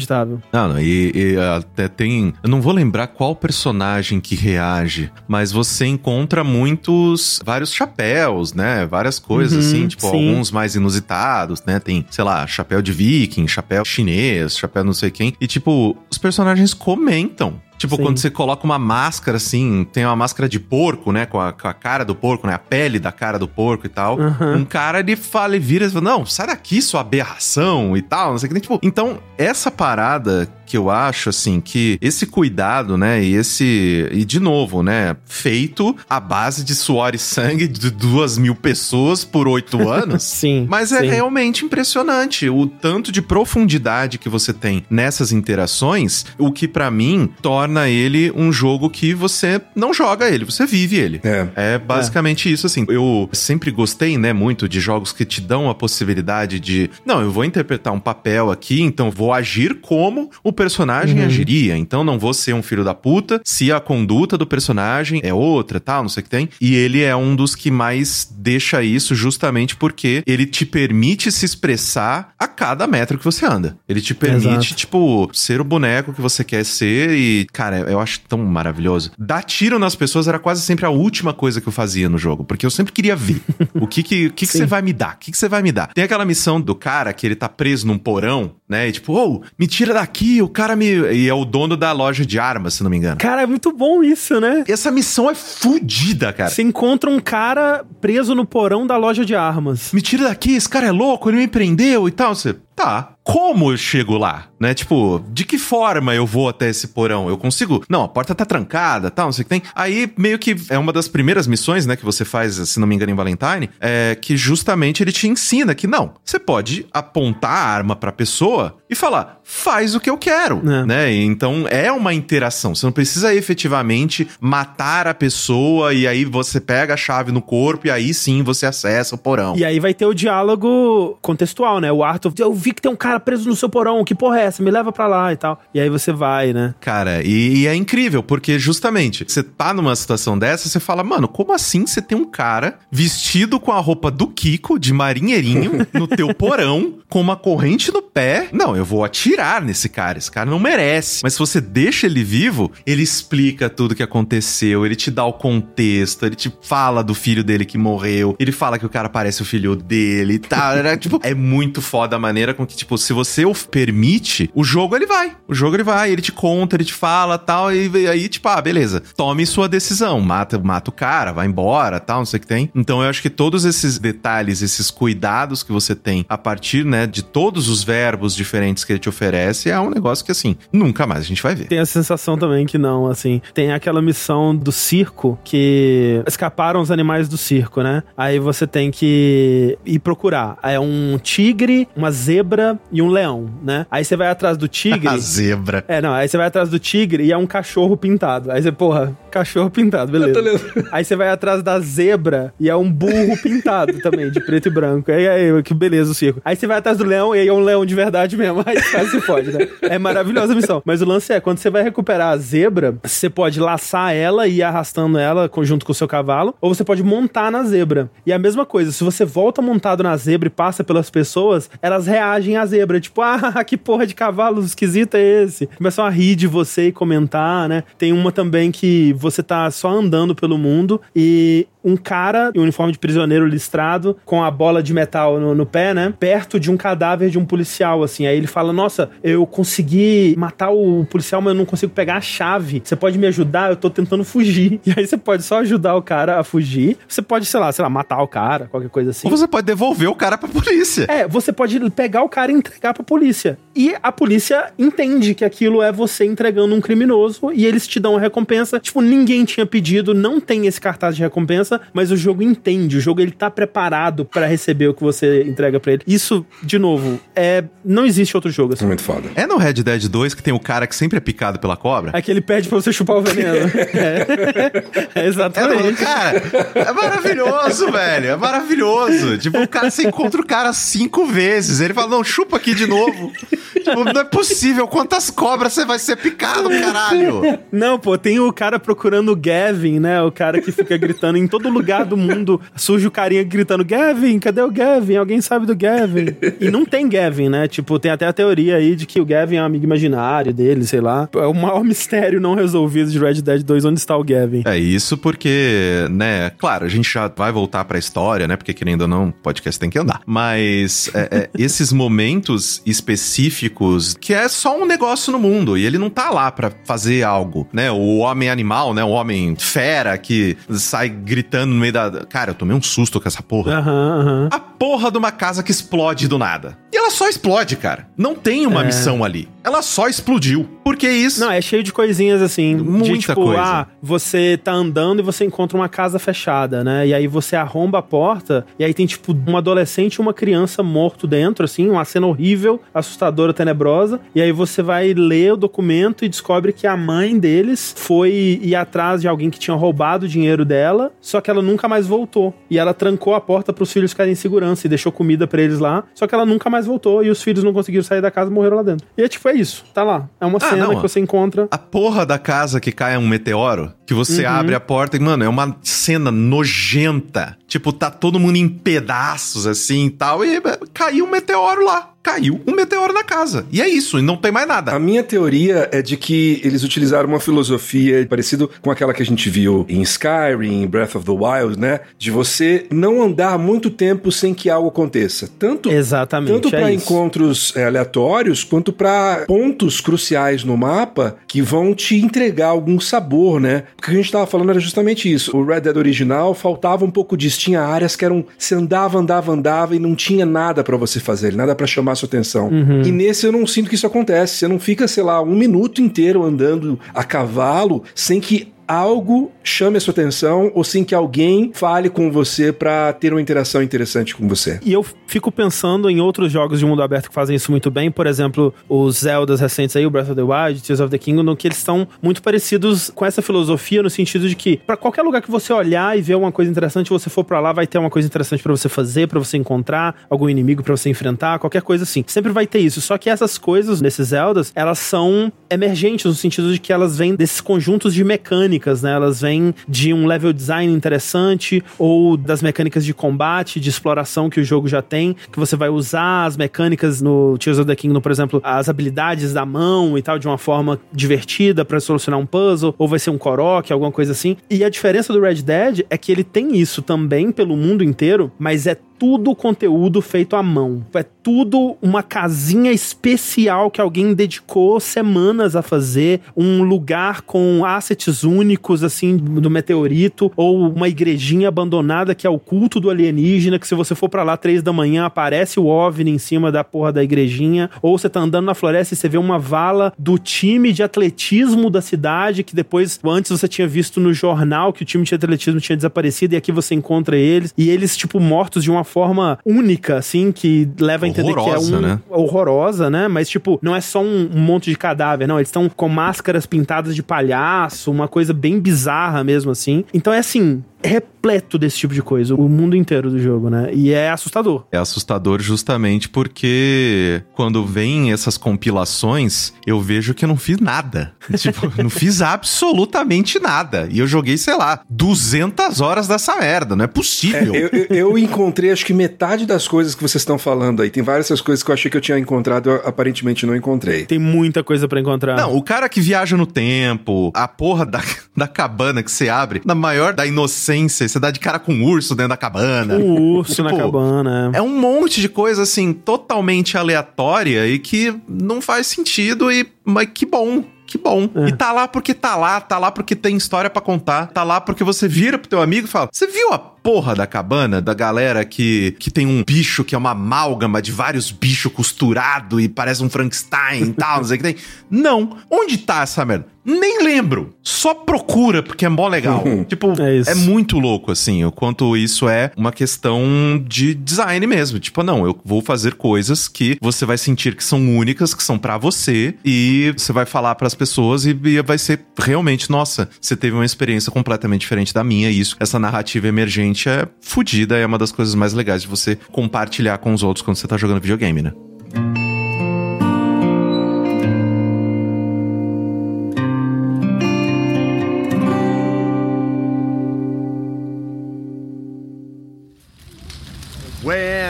Não, 0.52 0.68
não, 0.70 0.80
e, 0.80 1.12
e 1.14 1.38
até 1.38 1.88
tem. 1.88 2.34
Eu 2.44 2.50
não 2.50 2.62
vou 2.62 2.74
lembrar 2.74 3.08
qual 3.08 3.36
personagem 3.36 4.20
que 4.20 4.36
reage, 4.36 5.12
mas 5.28 5.52
você 5.52 5.86
encontra 5.86 6.44
muitos. 6.44 7.40
vários 7.46 7.72
chapéus, 7.74 8.54
né? 8.54 8.86
Várias 8.86 9.20
coisas 9.20 9.54
Uhum, 9.64 9.70
assim, 9.70 9.88
tipo, 9.88 10.02
sim. 10.02 10.08
alguns 10.30 10.52
mais 10.52 10.76
inusitados, 10.76 11.64
né? 11.66 11.80
Tem, 11.80 12.06
sei 12.10 12.24
lá, 12.24 12.46
chapéu 12.48 12.82
de 12.82 12.92
viking, 12.92 13.48
chapéu 13.48 13.86
chinês, 13.86 14.58
chapéu 14.58 14.84
não 14.84 14.94
sei 14.94 15.12
quem. 15.12 15.34
E, 15.40 15.48
tipo, 15.48 15.96
os 16.10 16.18
personagens 16.18 16.74
comentam. 16.74 17.62
Tipo, 17.78 17.98
Sim. 17.98 18.04
quando 18.04 18.18
você 18.18 18.30
coloca 18.30 18.64
uma 18.64 18.80
máscara, 18.80 19.38
assim, 19.38 19.86
tem 19.92 20.06
uma 20.06 20.16
máscara 20.16 20.48
de 20.48 20.60
porco, 20.60 21.12
né? 21.12 21.26
Com 21.26 21.40
a, 21.40 21.52
com 21.52 21.68
a 21.68 21.74
cara 21.74 22.06
do 22.06 22.16
porco, 22.16 22.48
né? 22.48 22.54
A 22.54 22.60
pele 22.60 23.00
da 23.00 23.12
cara 23.12 23.38
do 23.38 23.48
porco 23.48 23.86
e 23.86 23.90
tal. 23.90 24.18
Uhum. 24.18 24.58
Um 24.58 24.66
cara, 24.66 25.00
ele 25.00 25.16
fala 25.16 25.56
e 25.56 25.60
vira 25.60 25.86
e 25.86 25.90
fala, 25.90 26.04
não, 26.04 26.26
sai 26.26 26.48
daqui, 26.48 26.82
sua 26.82 27.02
aberração 27.02 27.96
e 27.98 28.02
tal, 28.02 28.32
não 28.32 28.38
sei 28.38 28.50
o 28.50 28.54
que. 28.54 28.60
Tipo, 28.62 28.80
então, 28.82 29.20
essa 29.38 29.70
parada 29.70 30.50
que 30.66 30.78
eu 30.78 30.90
acho, 30.90 31.30
assim, 31.30 31.62
que 31.62 31.98
esse 32.02 32.26
cuidado, 32.26 32.98
né? 32.98 33.24
E 33.24 33.36
esse... 33.36 34.10
E, 34.12 34.26
de 34.26 34.40
novo, 34.40 34.82
né? 34.82 35.16
Feito 35.26 35.96
à 36.10 36.20
base 36.20 36.64
de 36.64 36.76
suor 36.76 37.16
e 37.16 37.20
sangue 37.20 37.68
de 37.68 37.90
duas 37.92 38.38
mil 38.38 38.56
pessoas 38.56 39.24
por 39.24 39.48
oito 39.48 39.88
anos. 39.90 40.24
Sim. 40.24 40.66
Mas 40.70 40.92
é 40.92 41.02
sim. 41.02 41.08
realmente 41.08 41.66
impressionante 41.66 42.50
o 42.50 42.68
tanto 42.68 43.12
de 43.12 43.22
profundidade 43.22 44.18
que 44.18 44.30
você 44.30 44.54
tem 44.54 44.86
nessas 44.90 45.32
interações, 45.32 46.26
o 46.38 46.52
que 46.52 46.68
pra 46.68 46.90
mim 46.90 47.30
torna 47.42 47.90
ele 47.90 48.32
um 48.36 48.52
jogo 48.52 48.90
que 48.90 49.14
você 49.14 49.62
não 49.76 49.94
joga 49.94 50.30
ele, 50.30 50.46
você 50.46 50.66
vive 50.66 50.98
ele. 50.98 51.22
É. 51.24 51.48
É 51.56 51.78
basicamente 51.78 52.52
isso, 52.52 52.66
assim. 52.66 52.86
Eu 52.88 53.30
sempre 53.34 53.72
gostei, 53.72 54.18
né, 54.18 54.34
muito 54.34 54.68
de 54.68 54.80
jogos 54.80 55.12
que 55.12 55.26
te 55.26 55.42
dão 55.42 55.70
a 55.70 55.76
possibilidade 55.76 56.60
de. 56.60 56.90
Não, 57.06 57.22
eu 57.22 57.32
vou 57.32 57.46
interpretar 57.46 57.94
um 57.94 58.00
papel 58.00 58.52
aqui, 58.52 58.82
então 58.82 59.12
vou 59.12 59.34
agir 59.34 59.76
como 59.82 60.30
o 60.44 60.52
personagem 60.56 61.22
agiria. 61.24 61.78
Então 61.78 62.04
não 62.04 62.18
vou 62.18 62.34
ser 62.34 62.54
um 62.54 62.64
filho 62.64 62.84
da 62.84 62.94
puta 62.94 63.42
se 63.44 63.72
a 63.72 63.80
conduta 63.80 64.38
do 64.38 64.48
personagem 64.48 65.22
é 65.24 65.34
outra, 65.34 65.80
tal, 65.80 66.04
não 66.04 66.10
sei 66.10 66.22
o 66.22 66.24
que 66.24 66.30
tem. 66.30 66.50
E 66.60 66.76
ele 66.76 67.02
é 67.02 67.16
um 67.16 67.36
dos 67.36 67.56
que 67.56 67.70
mais 67.70 68.28
deixa 68.36 68.82
isso 68.82 69.14
justamente 69.14 69.76
porque 69.76 70.24
ele 70.26 70.46
te 70.46 70.66
permite 70.66 71.32
se 71.32 71.46
expressar 71.46 72.34
a 72.40 72.48
cada 72.48 72.88
metro 72.88 73.18
que 73.18 73.26
você 73.26 73.46
anda. 73.46 73.78
Ele 73.88 74.02
te 74.02 74.14
permite, 74.14 74.48
Exato. 74.48 74.76
tipo, 74.76 75.30
ser 75.34 75.62
o 75.62 75.64
boneco 75.64 76.14
que 76.14 76.22
você 76.22 76.44
quer 76.44 76.64
ser 76.64 77.12
e, 77.12 77.46
cara, 77.52 77.80
eu 77.80 78.00
acho 78.00 78.22
tão 78.22 78.40
maravilhoso. 78.40 79.12
Dar 79.18 79.44
tiro 79.44 79.78
nas 79.78 79.96
pessoas 79.96 80.28
era 80.28 80.40
quase 80.40 80.62
sempre 80.62 80.86
a 80.86 80.90
última 80.90 81.34
coisa 81.34 81.60
que 81.60 81.68
eu 81.68 81.74
fazia 81.74 82.08
no 82.10 82.18
jogo, 82.18 82.44
porque 82.44 82.66
eu 82.66 82.72
sempre 82.72 82.94
queria 82.94 83.16
ver 83.16 83.42
o 83.76 83.88
que 83.88 84.02
que, 84.04 84.28
o 84.28 84.34
que, 84.34 84.46
que 84.46 84.52
você 84.52 84.66
vai 84.66 84.82
me 84.82 84.94
dar, 84.94 85.16
o 85.16 85.18
que, 85.18 85.32
que 85.32 85.38
você 85.38 85.50
vai 85.50 85.62
me 85.62 85.72
dar. 85.72 85.92
Tem 85.94 86.04
aquela 86.04 86.26
missão 86.26 86.62
do 86.62 86.76
cara 86.76 87.14
que 87.14 87.26
ele 87.26 87.36
tá 87.36 87.50
preso 87.50 87.88
num 87.88 87.98
porão, 87.98 88.56
né, 88.68 88.88
e 88.88 88.92
tipo, 88.92 89.14
ô, 89.14 89.44
me 89.60 89.68
tira 89.68 89.94
daqui, 89.94 90.42
o 90.42 90.48
cara 90.48 90.76
me... 90.76 90.86
E 91.14 91.30
é 91.30 91.34
o 91.34 91.46
dono 91.46 91.78
da 91.78 91.92
loja 91.92 92.26
de 92.26 92.40
armas, 92.40 92.76
se 92.76 92.84
não 92.84 92.90
me 92.90 92.98
engano. 92.98 93.18
Cara, 93.18 93.44
é 93.44 93.46
muito 93.46 93.72
bom 93.72 94.04
isso, 94.04 94.40
né? 94.42 94.64
Essa 94.68 94.92
missão 94.92 95.30
é 95.30 95.36
fodida, 95.36 96.34
cara. 96.34 96.50
Você 96.50 96.64
encontra 96.64 97.10
um 97.10 97.20
cara 97.20 97.86
preso 98.02 98.34
no 98.34 98.46
porão 98.46 98.88
da 98.88 98.98
loja 98.98 99.24
de 99.24 99.36
armas. 99.36 99.92
me 99.94 100.02
tira 100.02 100.24
daqui, 100.24 100.56
esse 100.56 100.68
cara 100.68 100.88
é 100.88 100.92
louco, 100.92 101.30
ele 101.30 101.38
me 101.38 101.48
prendeu 101.48 102.08
e 102.08 102.12
tal. 102.12 102.34
Você, 102.34 102.56
tá. 102.76 103.12
Como 103.24 103.72
eu 103.72 103.78
chego 103.78 104.18
lá? 104.18 104.46
Né? 104.60 104.76
Tipo, 104.76 105.24
de 105.30 105.46
que 105.46 105.58
forma 105.58 106.14
eu 106.14 106.28
vou 106.28 106.48
até 106.48 106.70
esse 106.70 106.90
porão? 106.90 107.28
Eu 107.28 107.38
consigo? 107.38 107.84
Não, 107.90 108.04
a 108.04 108.08
porta 108.08 108.36
tá 108.36 108.46
trancada, 108.46 109.10
tal, 109.10 109.26
não 109.26 109.32
sei 109.34 109.42
o 109.42 109.46
que 109.46 109.50
tem. 109.50 109.64
Aí, 109.74 110.12
meio 110.16 110.38
que 110.38 110.56
é 110.70 110.78
uma 110.78 110.94
das 110.94 111.08
primeiras 111.08 111.48
missões, 111.48 111.88
né, 111.88 111.96
que 111.96 112.06
você 112.06 112.24
faz, 112.24 112.54
se 112.56 112.80
não 112.80 112.86
me 112.88 112.94
engano, 112.94 113.12
em 113.12 113.16
Valentine, 113.16 113.70
é 113.82 114.16
que 114.22 114.38
justamente 114.38 115.02
ele 115.02 115.12
te 115.12 115.28
ensina 115.28 115.74
que 115.74 115.88
não, 115.88 116.14
você 116.24 116.38
pode 116.38 116.86
apontar 116.94 117.52
a 117.52 117.64
arma 117.68 117.96
pra 117.96 118.12
pessoa 118.12 118.78
e 118.88 118.94
falar, 118.94 119.40
faz 119.44 119.96
o 119.96 120.00
que 120.00 120.10
eu 120.10 120.18
quero, 120.18 120.62
É. 120.70 120.86
né? 120.86 121.12
Então 121.14 121.66
é 121.70 121.92
uma 121.92 122.14
interação. 122.14 122.76
Você 122.76 122.86
não 122.86 122.94
precisa 122.94 123.34
efetivamente 123.34 124.28
matar 124.40 125.08
a 125.08 125.14
pessoa 125.16 125.94
e 125.94 126.08
aí 126.08 126.24
você 126.26 126.60
pega 126.62 126.94
a 126.94 126.98
chave 126.98 127.32
no 127.32 127.42
corpo 127.42 127.88
e 127.88 127.92
aí 127.92 128.14
sim 128.14 128.44
você 128.44 128.68
acessa 128.68 129.16
o 129.16 129.18
porão. 129.18 129.56
E 129.58 129.66
aí 129.66 129.80
vai 129.80 129.94
ter 129.96 130.06
o 130.06 130.14
diálogo 130.14 131.18
contextual, 131.22 131.80
né? 131.80 131.92
O 131.92 132.04
Arthur, 132.04 132.32
eu 132.38 132.54
vi 132.66 132.74
que 132.74 132.82
tem 132.82 132.92
um 132.92 132.96
cara 132.96 133.20
preso 133.20 133.48
no 133.48 133.56
seu 133.56 133.70
porão, 133.70 134.04
que 134.04 134.16
porra 134.16 134.40
é 134.40 134.46
essa? 134.46 134.64
Me 134.64 134.72
leva 134.72 134.92
pra 134.92 135.06
lá 135.06 135.32
e 135.32 135.38
tal. 135.38 135.62
E 135.74 135.80
aí 135.80 135.90
você 135.90 136.12
vai, 136.12 136.52
né? 136.52 136.74
Cara, 136.80 137.22
e, 137.24 137.60
e 137.60 137.68
é 137.68 137.76
incrível, 137.76 138.24
porque 138.24 138.58
justamente 138.58 139.24
você 139.28 139.44
tá 139.44 139.74
numa 139.74 139.96
situação 139.96 140.38
dessa, 140.38 140.68
você 140.68 140.80
fala, 140.80 141.04
mano, 141.04 141.28
como 141.28 141.54
assim 141.54 141.86
você 141.86 142.02
tem 142.02 142.18
um 142.18 142.26
cara 142.26 142.80
vestido 142.92 143.60
com 143.60 143.72
a 143.72 143.80
roupa 143.80 144.10
do 144.10 144.28
Kiko, 144.28 144.80
de 144.80 144.92
marinheirinho, 144.92 145.86
no 145.94 146.08
teu 146.08 146.34
porão, 146.34 146.96
com 147.08 147.22
uma 147.22 147.36
corrente 147.36 147.92
no 147.92 148.02
pé? 148.02 148.50
Não, 148.52 148.76
eu 148.76 148.84
vou 148.84 149.04
atirar 149.04 149.62
nesse 149.62 149.88
cara, 149.88 150.18
esse 150.18 150.32
cara 150.32 150.50
não 150.50 150.60
merece. 150.60 151.22
Mas 151.24 151.34
se 151.34 151.40
você 151.40 151.62
deixa 151.62 152.08
ele 152.08 152.24
vivo, 152.24 152.72
ele 152.86 153.04
explica 153.04 153.70
tudo 153.70 153.94
que 153.94 154.04
aconteceu, 154.04 154.86
ele 154.86 154.96
te 154.96 155.12
dá 155.12 155.24
o 155.24 155.34
contexto, 155.34 156.26
ele 156.26 156.36
te 156.36 156.52
fala 156.62 157.04
do 157.04 157.14
filho 157.14 157.44
dele 157.44 157.66
que 157.66 157.78
morreu, 157.78 158.36
ele 158.40 158.52
fala 158.52 158.80
que 158.80 158.86
o 158.86 158.90
cara 158.90 159.08
parece 159.08 159.44
o 159.44 159.46
filho 159.46 159.76
dele 159.76 160.34
e 160.34 160.40
tal. 160.40 160.76
Tipo, 160.98 161.20
é 161.22 161.36
muito 161.36 161.82
foda 161.82 162.16
a 162.16 162.20
maneira 162.20 162.55
com 162.56 162.66
que, 162.66 162.76
tipo, 162.76 162.98
se 162.98 163.14
você 163.14 163.46
o 163.46 163.54
permite, 163.54 164.50
o 164.54 164.64
jogo 164.64 164.96
ele 164.96 165.06
vai. 165.06 165.36
O 165.48 165.54
jogo 165.54 165.76
ele 165.76 165.84
vai, 165.84 166.12
ele 166.12 166.22
te 166.22 166.32
conta, 166.32 166.76
ele 166.76 166.86
te 166.86 166.94
fala 166.94 167.38
tal, 167.38 167.74
e 167.74 168.08
aí, 168.08 168.28
tipo, 168.28 168.48
ah, 168.48 168.62
beleza. 168.62 169.02
Tome 169.16 169.46
sua 169.46 169.68
decisão, 169.68 170.20
mata, 170.20 170.58
mata 170.60 170.90
o 170.90 170.94
cara, 170.94 171.32
vai 171.32 171.48
embora, 171.48 172.00
tal, 172.00 172.20
não 172.20 172.26
sei 172.26 172.38
o 172.38 172.42
que 172.42 172.48
tem. 172.48 172.70
Então 172.76 173.02
eu 173.02 173.10
acho 173.10 173.22
que 173.22 173.30
todos 173.30 173.66
esses 173.66 173.98
detalhes, 173.98 174.62
esses 174.62 174.90
cuidados 174.90 175.64
que 175.64 175.72
você 175.72 175.96
tem 175.96 176.26
a 176.30 176.38
partir, 176.38 176.86
né, 176.86 177.08
de 177.08 177.24
todos 177.24 177.68
os 177.68 177.84
verbos 177.84 178.36
diferentes 178.36 178.84
que 178.84 178.94
ele 178.94 179.00
te 179.00 179.10
oferece, 179.10 179.70
é 179.70 179.80
um 179.80 179.90
negócio 179.90 180.24
que, 180.24 180.32
assim, 180.32 180.56
nunca 180.72 181.06
mais 181.06 181.22
a 181.22 181.24
gente 181.24 181.42
vai 181.42 181.56
ver. 181.56 181.68
Tem 181.68 181.80
a 181.80 181.86
sensação 181.86 182.38
também 182.38 182.66
que 182.66 182.78
não, 182.78 183.08
assim. 183.08 183.42
Tem 183.54 183.74
aquela 183.74 184.02
missão 184.02 184.56
do 184.56 184.72
circo 184.72 185.38
que 185.44 186.24
escaparam 186.28 186.82
os 186.82 186.92
animais 186.92 187.28
do 187.28 187.38
circo, 187.38 187.82
né? 187.82 188.04
Aí 188.18 188.40
você 188.40 188.68
tem 188.68 188.92
que 188.92 189.78
ir 189.86 190.00
procurar. 190.00 190.58
É 190.62 190.80
um 190.80 191.18
tigre, 191.22 191.88
uma 191.96 192.12
zebra 192.12 192.45
e 192.92 193.02
um 193.02 193.10
leão, 193.10 193.50
né? 193.64 193.86
Aí 193.90 194.04
você 194.04 194.16
vai 194.16 194.28
atrás 194.28 194.58
do 194.58 194.68
tigre. 194.68 195.08
A 195.16 195.18
zebra. 195.18 195.84
É, 195.88 196.02
não, 196.02 196.14
aí 196.14 196.28
você 196.28 196.38
vai 196.38 196.48
atrás 196.48 196.70
do 196.70 196.80
tigre 196.80 197.24
e 197.24 197.32
é 197.32 197.38
um 197.38 197.46
cachorro 197.46 197.98
pintado. 197.98 198.52
Aí 198.52 198.62
você, 198.62 198.72
porra, 198.72 199.16
cachorro 199.32 199.70
pintado, 199.70 200.12
beleza. 200.12 200.62
Aí 200.92 201.04
você 201.04 201.16
vai 201.16 201.30
atrás 201.30 201.62
da 201.62 201.80
zebra 201.80 202.54
e 202.60 202.70
é 202.70 202.76
um 202.76 202.90
burro 202.90 203.38
pintado 203.42 204.00
também, 204.00 204.30
de 204.30 204.40
preto 204.40 204.68
e 204.68 204.72
branco. 204.72 205.12
Aí, 205.12 205.28
aí, 205.28 205.64
que 205.64 205.74
beleza 205.74 206.12
o 206.12 206.14
circo. 206.14 206.42
Aí 206.44 206.56
você 206.56 206.68
vai 206.68 206.78
atrás 206.78 206.98
do 206.98 207.04
leão 207.04 207.36
e 207.36 207.40
aí 207.40 207.48
é 207.48 207.54
um 207.54 207.60
leão 207.60 207.86
de 207.86 207.96
verdade 207.96 208.38
mesmo. 208.38 208.64
Aí 208.66 208.82
quase 208.92 209.12
se 209.12 209.22
pode, 209.22 209.52
né? 209.52 209.68
É 209.82 209.98
maravilhosa 209.98 210.54
a 210.54 210.56
missão. 210.56 210.82
Mas 210.86 211.02
o 211.02 211.06
lance 211.06 211.34
é, 211.34 211.40
quando 211.40 211.58
você 211.58 211.70
vai 211.70 211.84
recuperar 211.84 212.34
a 212.34 212.38
zebra, 212.38 212.96
você 213.04 213.30
pode 213.30 213.60
laçar 213.60 214.14
ela 214.14 214.48
e 214.48 214.58
ir 214.58 214.64
arrastando 214.64 215.18
ela 215.18 215.50
junto 215.62 215.86
com 215.86 215.92
o 215.92 215.96
seu 215.96 216.08
cavalo, 216.08 216.56
ou 216.62 216.74
você 216.74 216.84
pode 216.84 217.04
montar 217.04 217.52
na 217.52 217.64
zebra. 217.64 218.10
E 218.26 218.34
a 218.34 218.40
mesma 218.40 218.66
coisa, 218.66 218.92
se 218.92 219.04
você 219.04 219.26
volta 219.26 219.62
montado 219.62 220.04
na 220.04 220.16
zebra 220.16 220.48
e 220.48 220.52
passa 220.52 220.84
pelas 220.84 221.10
pessoas, 221.10 221.70
elas 221.82 222.08
reagem 222.08 222.26
à 222.36 222.66
zebra. 222.66 223.00
Tipo, 223.00 223.22
ah, 223.24 223.64
que 223.64 223.78
porra 223.78 224.06
de 224.06 224.16
cavalo 224.16 224.62
esquisito 224.62 225.16
é 225.16 225.44
esse? 225.44 225.68
Começam 225.78 226.06
a 226.06 226.10
rir 226.10 226.36
de 226.36 226.48
você 226.48 226.88
e 226.88 226.92
comentar, 226.92 227.68
né? 227.70 227.84
Tem 227.98 228.12
uma 228.12 228.32
também 228.32 228.72
que 228.72 229.14
você 229.14 229.42
tá 229.42 229.70
só 229.72 229.90
andando 229.90 230.36
pelo 230.36 230.58
mundo 230.58 231.02
e 231.16 231.68
um 231.86 231.96
cara 231.96 232.52
em 232.56 232.60
uniforme 232.60 232.92
de 232.92 232.98
prisioneiro 232.98 233.46
listrado, 233.46 234.18
com 234.26 234.44
a 234.44 234.50
bola 234.50 234.82
de 234.82 234.94
metal 234.94 235.40
no, 235.40 235.54
no 235.54 235.66
pé, 235.66 235.94
né? 235.94 236.12
Perto 236.20 236.60
de 236.60 236.72
um 236.72 236.76
cadáver 236.76 237.30
de 237.30 237.38
um 237.38 237.46
policial, 237.46 238.02
assim. 238.02 238.26
Aí 238.26 238.36
ele 238.36 238.48
fala: 238.48 238.74
Nossa, 238.74 239.12
eu 239.24 239.46
consegui 239.46 240.34
matar 240.38 240.72
o 240.72 241.06
policial, 241.06 241.42
mas 241.42 241.54
eu 241.54 241.58
não 241.58 241.66
consigo 241.66 241.94
pegar 241.94 242.18
a 242.18 242.22
chave. 242.22 242.82
Você 242.84 242.96
pode 242.96 243.20
me 243.20 243.28
ajudar? 243.28 243.70
Eu 243.70 243.76
tô 243.76 243.90
tentando 243.90 244.24
fugir. 244.24 244.80
E 244.86 244.94
aí 244.96 245.06
você 245.06 245.18
pode 245.18 245.44
só 245.44 245.60
ajudar 245.60 245.96
o 245.96 246.02
cara 246.02 246.40
a 246.40 246.44
fugir. 246.44 246.98
Você 247.08 247.22
pode, 247.22 247.46
sei 247.46 247.60
lá, 247.60 247.72
sei 247.72 247.82
lá, 247.84 247.90
matar 247.90 248.22
o 248.22 248.28
cara, 248.28 248.68
qualquer 248.68 248.90
coisa 248.90 249.10
assim. 249.10 249.28
Ou 249.28 249.36
você 249.36 249.48
pode 249.48 249.66
devolver 249.66 250.08
o 250.08 250.16
cara 250.16 250.38
pra 250.38 250.48
polícia. 250.48 251.06
É, 251.10 251.28
você 251.28 251.52
pode 251.52 251.80
pegar 251.92 252.24
o 252.24 252.30
cara 252.30 252.52
e 252.52 252.56
entregar 252.56 252.94
pra 252.94 253.04
polícia. 253.04 253.58
E 253.76 253.94
a 254.02 254.12
polícia 254.12 254.72
entende 254.78 255.34
que 255.34 255.44
aquilo 255.44 255.82
é 255.82 255.92
você 255.92 256.24
entregando 256.24 256.74
um 256.74 256.80
criminoso 256.80 257.52
e 257.52 257.66
eles 257.66 257.88
te 257.88 258.00
dão 258.00 258.16
a 258.16 258.20
recompensa. 258.20 258.80
Tipo, 258.80 259.02
ninguém 259.02 259.44
tinha 259.44 259.66
pedido, 259.66 260.14
não 260.14 260.40
tem 260.40 260.68
esse 260.68 260.80
cartaz 260.80 261.16
de 261.16 261.22
recompensa, 261.22 261.75
mas 261.94 262.12
o 262.12 262.18
jogo 262.18 262.42
entende. 262.44 262.98
O 262.98 263.02
jogo 263.02 263.22
ele 263.22 263.32
tá 263.32 263.50
preparado 263.50 264.26
pra 264.26 264.46
receber 264.46 264.88
o 264.88 264.94
que 264.94 265.04
você 265.04 265.44
entrega 265.44 265.80
pra 265.80 265.94
ele. 265.94 266.02
Isso, 266.08 266.46
de 266.64 266.78
novo, 266.80 267.20
é 267.36 267.64
não 267.84 268.06
existe 268.06 268.36
outro 268.36 268.50
jogo 268.52 268.74
assim. 268.74 268.86
Muito 268.86 269.02
foda. 269.04 269.30
É 269.36 269.46
no 269.48 269.58
Red 269.58 269.74
Dead 269.74 270.08
2 270.08 270.34
que 270.34 270.44
tem 270.44 270.54
o 270.54 270.60
cara 270.60 270.88
que 270.88 270.96
sempre 270.96 271.18
é 271.18 271.22
picado 271.22 271.60
pela 271.60 271.76
cobra? 271.78 272.12
É 272.14 272.22
que 272.22 272.32
ele 272.32 272.42
pede 272.42 272.68
pra 272.68 272.80
você 272.80 272.92
chupar 272.92 273.18
o 273.18 273.22
veneno. 273.22 273.70
é. 273.94 274.26
É, 275.16 275.20
É, 275.20 275.22
no- 275.24 275.28
exatamente. 275.28 276.04
cara, 276.04 276.42
é 276.76 276.92
maravilhoso, 276.92 277.92
velho. 277.92 278.28
É 278.30 278.36
maravilhoso. 278.36 279.38
Tipo, 279.38 279.62
o 279.62 279.68
cara, 279.68 279.90
você 279.90 280.04
encontra 280.08 280.42
o 280.42 280.46
cara 280.46 280.74
cinco 280.74 281.26
vezes. 281.26 281.80
Ele 281.80 281.94
fala, 281.94 282.08
não, 282.10 282.24
chupa 282.24 282.58
aqui 282.58 282.74
de 282.74 282.86
novo. 282.88 283.32
tipo, 283.74 284.04
não 284.04 284.22
é 284.22 284.24
possível. 284.24 284.88
Quantas 284.88 285.30
cobras 285.30 285.74
você 285.74 285.86
vai 285.86 286.00
ser 286.00 286.16
picado, 286.18 286.70
caralho? 286.70 287.60
Não, 287.72 288.00
pô, 288.00 288.18
tem 288.18 288.40
o 288.40 288.52
cara 288.54 288.80
procurando 288.80 289.32
o 289.32 289.36
Gavin, 289.36 290.00
né? 290.00 290.22
O 290.22 290.32
cara 290.32 290.62
que 290.62 290.72
fica 290.72 290.98
gritando 290.98 291.38
em 291.38 291.48
todo 291.48 291.65
lugar 291.70 292.06
do 292.06 292.18
mundo. 292.18 292.60
Surge 292.76 293.08
o 293.08 293.12
carinha 293.12 293.44
gritando: 293.44 293.84
Gavin, 293.84 294.40
cadê 294.40 294.62
o 294.62 294.72
Gavin? 294.72 295.16
Alguém 295.16 295.42
sabe 295.42 295.66
do 295.66 295.76
Gavin? 295.76 296.36
E 296.60 296.70
não 296.70 296.86
tem 296.86 297.08
Gavin, 297.08 297.50
né? 297.50 297.68
Tipo, 297.68 298.00
tem 298.00 298.12
até 298.12 298.26
a 298.28 298.34
teoria 298.34 298.78
aí 298.78 298.96
de 298.96 299.06
que 299.06 299.20
o 299.20 299.26
Gavin 299.26 299.58
é 299.58 299.62
um 299.62 299.66
amigo 299.66 299.86
imaginário 299.86 300.54
dele, 300.54 300.86
sei 300.86 301.02
lá. 301.02 301.30
É 301.34 301.46
o 301.46 301.54
maior 301.54 301.84
mistério 301.86 302.40
não 302.40 302.56
resolvido 302.56 303.12
de 303.12 303.20
Red 303.20 303.42
Dead 303.42 303.64
2, 303.64 303.86
onde 303.86 304.00
está 304.00 304.16
o 304.18 304.24
Gavin. 304.24 304.64
É 304.66 304.78
isso 304.78 305.18
porque, 305.18 306.08
né, 306.12 306.52
claro, 306.58 306.86
a 306.86 306.90
gente 306.90 307.12
já 307.12 307.28
vai 307.28 307.52
voltar 307.52 307.86
pra 307.86 307.98
história, 307.98 308.48
né, 308.48 308.56
porque 308.56 308.74
querendo 308.74 309.04
ou 309.04 309.08
não, 309.08 309.30
o 309.30 309.32
podcast 309.32 309.80
tem 309.80 309.90
que 309.90 310.00
andar. 310.00 310.22
Mas 310.26 311.10
é, 311.14 311.30
é, 311.32 311.50
esses 311.58 311.92
momentos 311.92 312.82
específicos 312.86 314.16
que 314.20 314.34
é 314.34 314.48
só 314.48 314.82
um 314.82 314.86
negócio 314.86 315.32
no 315.32 315.40
mundo 315.40 315.78
e 315.78 315.86
ele 315.86 315.98
não 315.98 316.10
tá 316.10 316.30
lá 316.30 316.52
pra 316.52 316.72
fazer 316.86 317.24
algo, 317.24 317.68
né? 317.72 317.92
O 317.92 318.18
homem 318.18 318.50
animal, 318.50 318.94
né, 318.94 319.04
o 319.04 319.10
homem 319.10 319.56
fera 319.58 320.18
que 320.18 320.58
sai 320.72 321.10
gritando 321.10 321.55
no 321.64 321.76
meio 321.76 321.94
da... 321.94 322.26
Cara, 322.28 322.52
eu 322.52 322.56
tomei 322.56 322.76
um 322.76 322.82
susto 322.82 323.22
com 323.22 323.28
essa 323.28 323.44
porra. 323.44 323.74
Aham, 323.78 324.20
aham. 324.20 324.50
A 324.52 324.60
porra 324.60 325.12
de 325.12 325.18
uma 325.18 325.32
casa 325.32 325.62
que 325.64 325.72
explode 325.72 326.28
do 326.28 326.38
nada. 326.40 326.78
E 326.92 326.98
ela 326.98 327.12
só 327.12 327.30
explode, 327.30 327.76
cara. 327.76 328.08
Não 328.18 328.34
tem 328.36 328.66
uma 328.66 328.82
É. 328.82 328.86
missão 328.86 329.24
ali. 329.24 329.48
Ela 329.64 329.82
só 329.82 330.08
explodiu. 330.08 330.68
Por 330.84 330.96
que 330.96 331.10
isso? 331.10 331.40
Não, 331.40 331.52
é 331.52 331.62
cheio 331.62 331.82
de 331.84 331.92
coisinhas 331.92 332.42
assim. 332.42 332.78
de, 332.78 332.84
Muita 332.84 333.18
tipo, 333.18 333.36
coisa. 333.36 333.62
ah, 333.62 333.86
você 334.02 334.60
tá 334.64 334.72
andando 334.72 335.20
e 335.20 335.24
você 335.24 335.44
encontra 335.46 335.76
uma 335.78 335.90
casa 335.90 336.20
fechada, 336.20 336.84
né? 336.84 337.08
E 337.08 337.14
aí 337.14 337.28
você 337.28 337.56
arromba 337.56 337.98
a 338.00 338.02
porta 338.02 338.66
e 338.78 338.84
aí 338.84 338.94
tem, 338.94 339.06
tipo, 339.06 339.36
um 339.48 339.58
adolescente 339.58 340.16
e 340.16 340.22
uma 340.22 340.34
criança 340.34 340.84
morto 340.84 341.26
dentro, 341.28 341.66
assim, 341.66 341.90
uma 341.90 342.06
cena 342.06 342.28
horrível, 342.28 342.82
assustadora, 342.94 343.54
tenebrosa. 343.54 344.20
E 344.36 344.42
aí 344.42 344.52
você 344.52 344.82
vai 344.84 345.14
ler 345.14 345.54
o 345.54 345.58
documento 345.58 346.24
e 346.24 346.30
descobre 346.30 346.72
que 346.72 346.86
a 346.88 346.96
mãe 346.96 347.38
deles 347.38 347.94
foi 347.98 348.60
ir 348.62 348.76
atrás 348.76 349.22
de 349.22 349.28
alguém 349.28 349.50
que 349.50 349.60
tinha 349.60 349.76
roubado 349.76 350.26
o 350.26 350.30
dinheiro 350.30 350.64
dela, 350.64 351.12
só 351.36 351.42
que 351.42 351.52
ela 351.52 351.62
nunca 351.62 351.88
mais 351.90 352.08
voltou. 352.08 352.54
E 352.70 352.78
ela 352.80 352.94
trancou 352.94 353.36
a 353.36 353.42
porta 353.42 353.74
pros 353.74 353.92
filhos 353.92 354.12
ficarem 354.12 354.32
em 354.32 354.36
segurança 354.36 354.88
e 354.88 354.90
deixou 354.90 355.12
comida 355.12 355.46
pra 355.46 355.62
eles 355.62 355.80
lá, 355.80 356.06
só 356.14 356.26
que 356.26 356.34
ela 356.34 356.46
nunca 356.46 356.70
mais 356.70 356.86
voltou 356.86 357.22
e 357.22 357.30
os 357.30 357.44
filhos 357.44 357.62
não 357.62 357.74
conseguiram 357.74 358.04
sair 358.06 358.22
da 358.22 358.32
casa 358.32 358.50
e 358.50 358.54
morreram 358.54 358.78
lá 358.78 358.84
dentro. 358.84 359.06
E 359.18 359.22
é 359.24 359.28
tipo, 359.28 359.50
é 359.50 359.54
isso. 359.54 359.84
Tá 359.94 360.02
lá. 360.04 360.30
É 360.40 360.46
uma 360.46 360.60
Ah, 360.62 360.70
cena 360.70 360.88
não, 360.88 360.96
que 360.96 361.02
você 361.02 361.20
encontra 361.20 361.68
A 361.70 361.78
porra 361.78 362.26
da 362.26 362.38
casa 362.40 362.80
que 362.80 362.92
cai 362.92 363.18
um 363.18 363.28
meteoro, 363.28 363.92
que 364.08 364.14
você 364.14 364.44
Uhum. 364.46 364.50
abre 364.52 364.76
a 364.76 364.80
porta 364.80 365.18
e, 365.18 365.20
mano, 365.20 365.44
é 365.44 365.50
uma 365.50 365.76
cena 365.82 366.32
nojenta. 366.32 367.58
Tipo, 367.68 367.92
tá 367.92 368.10
todo 368.10 368.40
mundo 368.40 368.56
em 368.56 368.68
pedaços 368.70 369.68
assim 369.68 370.06
e 370.06 370.10
tal, 370.12 370.44
e 370.46 370.56
é, 370.58 370.62
caiu 370.94 371.26
um 371.26 371.30
meteoro 371.30 371.84
lá. 371.86 372.12
Caiu 372.26 372.60
um 372.66 372.74
meteoro 372.74 373.14
na 373.14 373.24
casa. 373.24 373.68
E 373.72 373.80
é 373.80 373.88
isso, 373.88 374.18
e 374.18 374.22
não 374.24 374.36
tem 374.36 374.52
mais 374.52 374.68
nada. 374.68 374.94
A 374.94 374.98
minha 374.98 375.22
teoria 375.22 375.88
é 375.92 376.02
de 376.02 376.18
que 376.18 376.60
eles 376.64 376.84
utilizaram 376.84 377.30
uma 377.30 377.40
filosofia 377.40 378.26
parecido 378.28 378.68
com 378.82 378.90
aquela 378.90 379.14
que 379.14 379.22
a 379.22 379.26
gente 379.26 379.48
viu 379.48 379.86
em 379.88 380.02
Skyrim, 380.02 380.82
em 380.82 380.88
Breath 380.88 381.14
of 381.18 381.24
the 381.24 381.32
Wild, 381.32 381.80
né? 381.80 382.00
De 382.18 382.32
você 382.32 382.88
não 382.90 383.22
andar 383.22 383.60
muito 383.60 383.92
tempo 383.92 384.32
sem 384.32 384.56
que 384.56 384.72
algo 384.72 384.88
aconteça. 384.88 385.48
Tanto 385.60 385.92
Exatamente, 385.92 386.52
Tanto 386.52 386.76
é 386.76 386.80
para 386.80 386.92
isso. 386.92 387.06
encontros 387.06 387.74
é, 387.76 387.86
aleatórios, 387.86 388.64
quanto 388.64 388.92
para 388.92 389.46
pontos 389.46 390.02
cruciais 390.02 390.64
no 390.64 390.76
mapa 390.76 391.38
que 391.48 391.62
vão 391.62 391.94
te 391.94 392.16
entregar 392.16 392.70
algum 392.70 393.00
sabor, 393.00 393.60
né? 393.60 393.84
O 394.00 394.02
que 394.02 394.10
a 394.10 394.14
gente 394.16 394.32
tava 394.32 394.48
falando 394.48 394.72
era 394.72 394.80
justamente 394.80 395.32
isso. 395.32 395.56
O 395.56 395.64
Red 395.64 395.82
Dead 395.82 395.96
original 395.96 396.56
faltava 396.56 397.06
um 397.06 397.12
pouco 397.12 397.38
disso. 397.38 397.60
Tinha 397.60 397.84
áreas 397.84 398.16
que 398.16 398.26
eram. 398.26 398.44
Você 398.58 398.74
andava, 398.74 399.20
andava, 399.20 399.52
andava 399.52 399.96
e 399.96 400.00
não 400.00 400.16
tinha 400.16 400.44
nada 400.44 400.84
para 400.84 400.98
você 400.98 401.20
fazer, 401.20 401.54
nada 401.54 401.76
para 401.76 401.86
chamar 401.86 402.15
sua 402.16 402.28
atenção. 402.28 402.70
Uhum. 402.70 403.02
E 403.04 403.12
nesse 403.12 403.46
eu 403.46 403.52
não 403.52 403.66
sinto 403.66 403.90
que 403.90 403.96
isso 403.96 404.08
acontece. 404.08 404.58
Você 404.58 404.68
não 404.68 404.80
fica, 404.80 405.08
sei 405.08 405.24
lá, 405.24 405.42
um 405.42 405.56
minuto 405.56 406.02
inteiro 406.02 406.44
andando 406.44 407.00
a 407.14 407.24
cavalo 407.24 408.04
sem 408.14 408.40
que 408.40 408.74
algo 408.88 409.52
chame 409.64 409.98
a 409.98 410.00
sua 410.00 410.12
atenção 410.12 410.72
ou 410.74 410.84
sem 410.84 411.04
que 411.04 411.16
alguém 411.16 411.72
fale 411.74 412.10
com 412.10 412.32
você 412.32 412.72
para 412.72 413.14
ter 413.14 413.34
uma 413.34 413.42
interação 413.42 413.82
interessante 413.82 414.36
com 414.36 414.48
você. 414.48 414.80
E 414.84 414.94
eu 414.94 415.06
fico 415.28 415.52
pensando 415.52 416.10
em 416.10 416.20
outros 416.22 416.52
jogos 416.52 416.80
de 416.80 416.86
mundo 416.86 417.02
aberto 417.02 417.30
que 417.30 417.34
fazem 417.34 417.56
isso 417.56 417.72
muito 417.72 417.90
bem, 417.90 418.12
por 418.12 418.28
exemplo, 418.28 418.74
os 418.88 419.20
Zeldas 419.20 419.60
recentes 419.60 419.96
aí, 419.96 420.06
o 420.06 420.10
Breath 420.10 420.30
of 420.30 420.36
the 420.36 420.42
Wild, 420.42 420.82
Tears 420.82 421.00
of 421.00 421.10
the 421.10 421.18
Kingdom, 421.18 421.56
que 421.56 421.68
eles 421.68 421.78
estão 421.78 422.08
muito 422.22 422.42
parecidos 422.42 423.12
com 423.14 423.26
essa 423.26 423.42
filosofia 423.42 424.04
no 424.04 424.10
sentido 424.10 424.48
de 424.48 424.56
que 424.56 424.78
pra 424.78 424.98
qualquer 424.98 425.22
lugar 425.22 425.42
que 425.42 425.52
você 425.52 425.74
olhar 425.74 426.18
e 426.18 426.22
ver 426.22 426.36
uma 426.36 426.52
coisa 426.52 426.70
interessante, 426.70 427.10
você 427.10 427.30
for 427.30 427.44
pra 427.44 427.60
lá, 427.60 427.74
vai 427.74 427.88
ter 427.88 427.98
uma 427.98 428.10
coisa 428.10 428.28
interessante 428.28 428.62
pra 428.62 428.72
você 428.72 428.88
fazer, 428.90 429.28
pra 429.28 429.40
você 429.40 429.58
encontrar 429.58 430.16
algum 430.30 430.50
inimigo 430.50 430.84
pra 430.84 430.96
você 430.96 431.10
enfrentar, 431.10 431.60
qualquer 431.60 431.82
coisa 431.82 432.04
assim. 432.04 432.24
Sempre 432.28 432.52
vai 432.52 432.68
ter 432.68 432.80
isso. 432.80 433.02
Só 433.02 433.18
que 433.18 433.30
essas 433.30 433.58
coisas 433.58 434.02
nesses 434.02 434.30
Zeldas, 434.30 434.72
elas 434.76 435.00
são 435.00 435.52
emergentes 435.70 436.26
no 436.26 436.34
sentido 436.34 436.72
de 436.72 436.80
que 436.80 436.92
elas 436.92 437.18
vêm 437.18 437.36
desses 437.36 437.62
conjuntos 437.62 438.14
de 438.14 438.24
mecânicas, 438.24 439.02
né? 439.02 439.12
Elas 439.12 439.42
vêm 439.42 439.74
de 439.88 440.14
um 440.14 440.26
level 440.26 440.54
design 440.54 440.92
interessante 440.94 441.84
ou 441.98 442.38
das 442.38 442.62
mecânicas 442.62 443.06
de 443.06 443.14
combate, 443.14 443.80
de 443.80 443.90
exploração 443.90 444.50
que 444.50 444.60
o 444.60 444.64
jogo 444.64 444.88
já 444.88 445.02
tem, 445.02 445.36
que 445.52 445.60
você 445.60 445.76
vai 445.76 445.90
usar 445.90 446.46
as 446.46 446.58
mecânicas 446.58 447.22
no 447.22 447.58
Tears 447.58 447.80
of 447.80 447.88
the 447.88 447.96
Kingdom, 447.96 448.22
por 448.22 448.32
exemplo, 448.32 448.62
as 448.64 448.90
habilidades 448.90 449.54
da 449.54 449.66
mão 449.66 450.18
e 450.18 450.22
tal, 450.22 450.38
de 450.38 450.48
uma 450.48 450.58
forma 450.58 451.00
divertida 451.12 451.84
pra 451.86 452.00
solucionar 452.00 452.40
um 452.40 452.46
puzzle, 452.46 452.94
ou 452.98 453.08
vai 453.08 453.20
ser 453.20 453.30
um 453.30 453.38
Korok, 453.38 453.92
alguma 453.92 454.12
coisa 454.12 454.32
assim. 454.32 454.58
E 454.70 454.84
a 454.84 454.90
diferença 454.90 455.32
do 455.34 455.42
Red 455.42 455.56
Dead 455.56 456.06
é 456.10 456.18
que 456.18 456.32
ele 456.32 456.44
tem 456.44 456.78
isso 456.78 457.02
também 457.02 457.52
pelo 457.52 457.76
mundo 457.76 458.04
inteiro, 458.04 458.52
mas 458.58 458.88
é 458.88 458.98
tudo 459.18 459.56
conteúdo 459.56 460.22
feito 460.22 460.56
à 460.56 460.64
mão. 460.64 461.06
É 461.14 461.24
tudo 461.24 461.96
uma 462.02 462.24
casinha 462.24 462.92
especial 462.92 463.92
que 463.92 464.02
alguém 464.02 464.34
dedicou 464.34 465.00
semanas 465.00 465.76
a 465.76 465.82
fazer, 465.82 466.42
um 466.58 466.84
lugar 466.84 467.42
com 467.42 467.86
assets 467.86 468.44
únicos, 468.44 469.04
assim, 469.04 469.38
do 469.38 469.70
meteorito, 469.70 470.52
ou 470.56 470.90
uma 470.90 471.08
igrejinha 471.08 471.68
abandonada 471.68 472.36
que 472.36 472.48
é 472.48 472.50
o 472.50 472.60
culto 472.60 473.00
do 473.00 473.10
alienígena, 473.10 473.80
que 473.80 473.88
se 473.88 473.96
você 473.96 474.16
for 474.16 474.28
pra 474.28 474.44
lá 474.44 474.58
três 474.58 474.82
da 474.82 474.92
manhã, 474.92 475.26
aparece 475.26 475.80
o 475.80 475.86
OVNI 475.86 476.32
em 476.32 476.38
cima 476.38 476.72
da 476.72 476.84
porra 476.84 477.14
da 477.14 477.24
igrejinha, 477.24 477.90
ou 478.02 478.18
você 478.18 478.28
tá 478.28 478.40
andando 478.40 478.66
na 478.66 478.74
floresta 478.74 479.14
e 479.14 479.18
você 479.18 479.30
vê 479.30 479.38
uma 479.38 479.60
vala 479.60 480.12
do 480.18 480.38
time 480.38 480.92
de 480.92 481.04
atletismo 481.04 481.90
da 481.90 482.02
cidade, 482.02 482.64
que 482.64 482.76
depois, 482.76 483.20
antes 483.24 483.52
você 483.52 483.68
tinha 483.68 483.88
visto 483.88 484.20
no 484.20 484.34
jornal 484.34 484.92
que 484.92 485.04
o 485.04 485.06
time 485.06 485.24
de 485.24 485.36
atletismo 485.36 485.80
tinha 485.80 485.96
desaparecido, 485.96 486.56
e 486.56 486.58
aqui 486.58 486.72
você 486.72 486.96
encontra 486.96 487.38
eles, 487.38 487.74
e 487.78 487.90
eles, 487.90 488.18
tipo, 488.18 488.40
mortos 488.40 488.84
de 488.84 488.92
uma 488.92 489.05
forma 489.06 489.58
única, 489.66 490.18
assim, 490.18 490.52
que 490.52 490.90
leva 491.00 491.26
a 491.26 491.30
entender 491.30 491.54
que 491.54 491.60
é 491.60 491.62
Horrorosa, 491.62 491.98
um... 491.98 492.02
né? 492.02 492.20
Horrorosa, 492.30 493.10
né? 493.10 493.28
Mas, 493.28 493.48
tipo, 493.48 493.80
não 493.82 493.96
é 493.96 494.02
só 494.02 494.22
um, 494.22 494.50
um 494.54 494.60
monte 494.60 494.90
de 494.90 494.98
cadáver, 494.98 495.48
não. 495.48 495.58
Eles 495.58 495.70
estão 495.70 495.88
com 495.88 496.10
máscaras 496.10 496.66
pintadas 496.66 497.16
de 497.16 497.24
palhaço, 497.24 498.12
uma 498.12 498.28
coisa 498.28 498.54
bem 498.54 498.80
bizarra 498.80 499.44
mesmo, 499.44 499.72
assim. 499.72 500.04
Então 500.14 500.34
é 500.34 500.40
assim, 500.40 500.84
repleto 501.06 501.78
desse 501.78 501.98
tipo 501.98 502.14
de 502.14 502.22
coisa, 502.22 502.56
o 502.56 502.68
mundo 502.68 502.96
inteiro 502.96 503.30
do 503.30 503.40
jogo, 503.40 503.70
né? 503.70 503.90
E 503.94 504.12
é 504.12 504.30
assustador. 504.30 504.86
É 504.92 504.98
assustador 504.98 505.62
justamente 505.62 506.28
porque 506.30 507.42
quando 507.54 507.86
vem 507.86 508.32
essas 508.32 508.58
compilações, 508.58 509.74
eu 509.86 510.00
vejo 510.02 510.34
que 510.34 510.44
eu 510.46 510.50
não 510.50 510.58
fiz 510.58 510.80
nada. 510.80 511.34
Tipo, 511.56 511.92
não 512.02 512.10
fiz 512.10 512.42
absolutamente 512.42 513.60
nada. 513.60 514.08
E 514.12 514.20
eu 514.20 514.28
joguei, 514.28 514.58
sei 514.58 514.76
lá, 514.76 515.02
200 515.10 516.02
horas 516.02 516.28
dessa 516.28 516.56
merda. 516.58 516.96
Não 516.96 517.06
é 517.06 517.08
possível. 517.08 517.74
Eu, 517.76 517.90
eu- 517.92 518.06
eu 518.10 518.38
encontrei 518.38 518.92
acho 518.92 519.06
que 519.06 519.14
metade 519.14 519.66
das 519.66 519.88
coisas 519.88 520.14
que 520.16 520.22
vocês 520.22 520.42
estão 520.42 520.58
falando 520.58 521.02
aí. 521.02 521.10
Tem 521.10 521.24
várias 521.24 521.46
essas 521.48 521.62
coisas 521.62 521.84
que 521.84 521.90
eu 521.92 521.94
achei 521.94 522.10
que 522.10 522.18
eu 522.18 522.22
tinha 522.22 522.38
encontrado, 522.40 522.90
eu 522.90 522.96
aparentemente 523.08 523.66
não 523.66 523.76
encontrei. 523.76 524.26
Tem 524.26 524.40
muita 524.40 524.84
coisa 524.84 525.08
pra 525.08 525.20
encontrar. 525.20 525.56
Não, 525.58 525.76
o 525.76 525.82
cara 525.84 526.10
que 526.10 526.20
viaja 526.20 526.58
no 526.58 526.66
tempo, 526.66 527.52
a 527.54 527.68
porra 527.68 528.06
da, 528.06 528.22
da 528.56 528.68
cabana 528.68 529.22
que 529.22 529.30
você 529.32 529.48
abre, 529.50 529.82
na 529.86 529.94
maior 529.96 530.34
da 530.34 530.46
inocência, 530.46 530.95
você 531.08 531.40
dá 531.40 531.52
de 531.52 531.60
cara 531.60 531.80
com 531.80 531.94
um 531.94 532.04
urso 532.04 532.34
dentro 532.36 532.50
da 532.50 532.58
cabana. 532.58 533.16
Um 533.16 533.56
urso 533.58 533.84
na 533.84 533.90
Tipo, 533.90 534.02
cabana. 534.02 534.72
É 534.74 534.82
um 534.82 535.00
monte 535.00 535.42
de 535.42 535.50
coisa 535.50 535.84
assim, 535.84 536.14
totalmente 536.14 536.98
aleatória 536.98 537.88
e 537.88 538.00
que 538.00 538.34
não 538.48 538.82
faz 538.82 539.08
sentido 539.08 539.72
e 539.72 539.86
mas 540.04 540.30
que 540.34 540.46
bom. 540.46 540.84
Que 541.08 541.20
bom. 541.20 541.48
É. 541.56 541.68
E 541.68 541.72
tá 541.72 541.92
lá 541.92 542.08
porque 542.08 542.34
tá 542.34 542.56
lá, 542.56 542.82
tá 542.82 542.98
lá 542.98 543.12
porque 543.12 543.36
tem 543.36 543.56
história 543.56 543.92
pra 543.92 544.02
contar, 544.02 544.48
tá 544.48 544.64
lá 544.64 544.82
porque 544.82 545.04
você 545.04 545.28
vira 545.28 545.58
pro 545.58 545.70
teu 545.70 545.80
amigo 545.80 546.08
e 546.08 546.10
fala: 546.10 546.30
Você 546.32 546.48
viu 546.48 546.74
a 546.74 546.80
porra 546.80 547.36
da 547.36 547.46
cabana 547.46 548.02
da 548.02 548.14
galera 548.14 548.66
que, 548.66 549.16
que 549.20 549.30
tem 549.30 549.46
um 549.46 549.64
bicho 549.64 550.04
que 550.04 550.16
é 550.16 550.18
uma 550.18 550.32
amálgama 550.32 551.02
de 551.04 551.12
vários 551.12 551.52
bichos 551.52 551.92
costurado 551.94 552.80
e 552.80 552.90
parece 552.90 553.24
um 553.24 553.30
Frankenstein 553.30 554.04
e 554.04 554.14
tal, 554.14 554.38
não 554.38 554.46
sei 554.46 554.56
o 554.56 554.58
que 554.58 554.64
tem? 554.64 554.76
Não. 555.10 555.58
Onde 555.70 556.00
tá 556.00 556.24
essa 556.24 556.44
merda? 556.44 556.66
Nem 556.86 557.24
lembro. 557.24 557.74
Só 557.82 558.14
procura, 558.14 558.84
porque 558.84 559.06
é 559.06 559.10
mó 559.10 559.28
legal. 559.28 559.64
tipo, 559.88 560.14
É 560.22 560.38
isso. 560.38 560.50
é 560.50 560.56
muito 560.56 561.00
louco, 561.00 561.32
assim, 561.32 561.64
o 561.66 561.72
quanto 561.72 562.16
isso 562.16 562.48
é 562.48 562.72
uma 562.78 562.92
questão 562.92 563.84
de 563.88 564.14
design 564.14 564.66
mesmo. 564.68 565.00
Tipo, 565.00 565.24
não, 565.24 565.46
eu 565.46 565.60
vou 565.66 565.82
fazer 565.82 566.14
coisas 566.14 566.68
que 566.68 566.98
você 567.02 567.26
vai 567.26 567.38
sentir 567.38 567.76
que 567.76 567.84
são 567.84 568.00
únicas, 568.16 568.54
que 568.54 568.64
são 568.64 568.78
pra 568.78 568.98
você, 568.98 569.56
e 569.66 570.14
você 570.16 570.32
vai 570.32 570.46
falar 570.46 570.76
pras 570.76 570.94
pessoas 570.94 571.46
e, 571.46 571.58
e 571.64 571.82
vai 571.82 571.98
ser 571.98 572.22
realmente, 572.38 572.90
nossa, 572.92 573.28
você 573.42 573.56
teve 573.56 573.76
uma 573.76 573.86
experiência 573.86 574.32
completamente 574.32 574.82
diferente 574.82 575.14
da 575.14 575.24
minha, 575.24 575.50
e 575.50 575.60
isso, 575.60 575.76
essa 575.80 575.98
narrativa 575.98 576.48
emergente 576.48 577.10
é 577.10 577.28
fodida, 577.42 577.98
é 577.98 578.06
uma 578.06 578.18
das 578.18 578.32
coisas 578.32 578.54
mais 578.54 578.74
legais 578.74 579.02
de 579.02 579.08
você 579.08 579.38
compartilhar 579.52 580.18
com 580.20 580.34
os 580.34 580.44
outros 580.44 580.64
quando 580.64 580.78
você 580.78 580.88
tá 580.88 580.98
jogando 580.98 581.22
videogame, 581.22 581.62
né? 581.62 581.72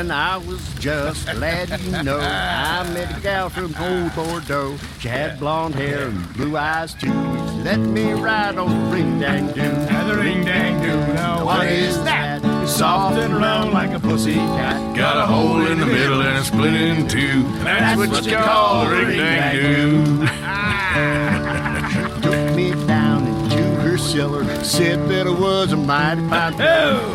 When 0.06 0.11
I 0.11 0.38
was 0.38 0.61
just 0.76 1.26
glad 1.34 1.72
lad, 1.72 1.82
you 1.82 2.03
know, 2.03 2.19
I 2.19 2.88
met 2.94 3.18
a 3.18 3.22
gal 3.22 3.49
from 3.49 3.73
old 3.80 4.14
Bordeaux. 4.14 4.77
She 4.99 5.07
had 5.07 5.40
blonde 5.40 5.73
hair 5.73 6.10
and 6.10 6.34
blue 6.36 6.56
eyes 6.56 6.94
too. 6.94 7.07
She 7.07 7.64
let 7.64 7.80
me 7.80 8.14
ride 8.14 8.60
on 8.60 8.69
the 8.69 8.95
ring 8.95 9.19
dang 9.19 9.48
doo. 9.48 9.64
the 9.64 10.15
ring 10.15 10.45
dang 10.45 10.80
doo. 10.84 11.14
Now 11.15 11.44
What 11.44 11.65
is 11.65 11.98
that? 12.03 12.41
It's 12.61 12.76
soft 12.76 13.18
and 13.18 13.36
round 13.36 13.73
like 13.73 13.95
a 13.95 13.99
pussy 13.99 14.36
cat. 14.36 14.95
Got 14.95 15.18
a 15.18 15.26
hole 15.26 15.65
in 15.65 15.80
the 15.80 15.88
middle 15.88 16.22
and 16.22 16.38
a 16.38 16.44
split 16.44 16.76
in 16.76 17.07
two. 17.07 17.41
That's, 17.64 17.98
what, 17.98 18.27
you 18.27 18.38
call 18.38 18.86
a 18.86 18.91
ring 18.91 19.18
dang 19.18 19.56
doo. 19.56 20.27
Took 22.22 22.56
me 22.56 22.69
down 22.86 23.26
into 23.26 23.64
her 23.82 23.98
cellar. 23.98 24.45
Said 24.64 25.10
that 25.10 25.26
I 25.26 25.32
was 25.32 25.72
a 25.72 25.77
mighty 25.77 26.22
fine. 26.30 26.53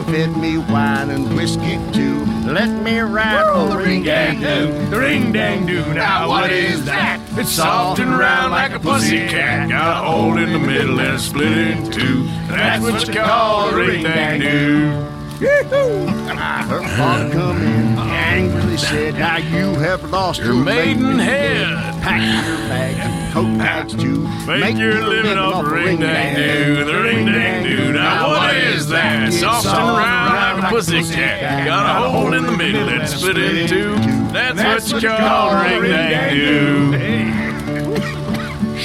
Fed 0.07 0.37
me 0.37 0.59
wine 0.59 1.11
and 1.11 1.33
whiskey 1.37 1.79
too. 1.93 2.10
Let 2.51 2.83
me 2.83 2.99
the 2.99 3.77
ring 3.79 4.03
dang 4.03 4.41
doo. 4.41 4.91
The 4.91 4.99
ring 4.99 5.31
dang 5.31 5.67
doo. 5.67 5.95
Now 5.95 6.29
what 6.29 6.51
is 6.51 6.85
that? 6.85 7.21
It's 7.39 7.51
soft 7.53 8.01
and 8.01 8.19
round 8.19 8.51
like 8.51 8.73
a 8.73 8.81
pussy 8.81 9.29
cat. 9.29 9.69
Got 9.69 10.03
a 10.03 10.11
hole 10.11 10.37
in 10.37 10.53
the 10.53 10.59
middle 10.59 10.99
and 10.99 11.21
split 11.21 11.57
in 11.57 11.93
two. 11.93 12.25
That's 12.49 12.83
what 12.83 13.07
you 13.07 13.15
call 13.15 13.69
a 13.69 13.77
ring 13.77 14.03
dang 14.03 14.41
doo. 14.41 15.20
Her 15.41 16.83
father 16.99 17.31
come 17.31 17.63
in, 17.63 17.99
angrily 17.99 18.77
said, 18.77 19.15
Now 19.15 19.39
you 19.39 19.75
have 19.79 20.05
lost 20.11 20.41
your, 20.41 20.53
Your 20.53 20.65
maiden 20.65 21.19
head. 21.19 21.67
Pack 22.03 22.47
your 22.47 22.57
bags 22.69 22.99
and 22.99 23.33
coat 23.33 23.59
bags 23.59 23.95
too. 23.95 24.29
Make 24.47 24.77
your 24.77 25.03
living 25.09 25.39
off 25.39 25.65
the 25.65 25.71
ring 25.71 26.01
dang 26.01 26.37
doo. 26.37 26.85
The 26.85 27.03
ring 27.03 27.25
dang 27.25 27.65
doo. 27.65 27.93
Now 27.95 28.29
what 28.29 28.55
is 28.55 28.89
that? 28.89 29.33
Soft 29.33 29.65
and 29.67 29.75
round 29.77 30.61
like 30.63 30.73
a 30.73 30.75
pussy 30.75 31.03
cat. 31.05 31.67
Got 31.67 32.05
a 32.05 32.11
hole 32.11 32.35
in 32.35 32.45
the 32.45 32.53
middle 32.53 32.91
and 32.91 33.09
split 33.09 33.39
in 33.39 33.67
two. 33.67 33.95
That's 34.33 34.93
what 34.93 35.03
you 35.03 35.09
call 35.09 35.51
a 35.53 35.81
ring 35.81 35.91
dang 35.91 36.35
doo. 36.37 37.50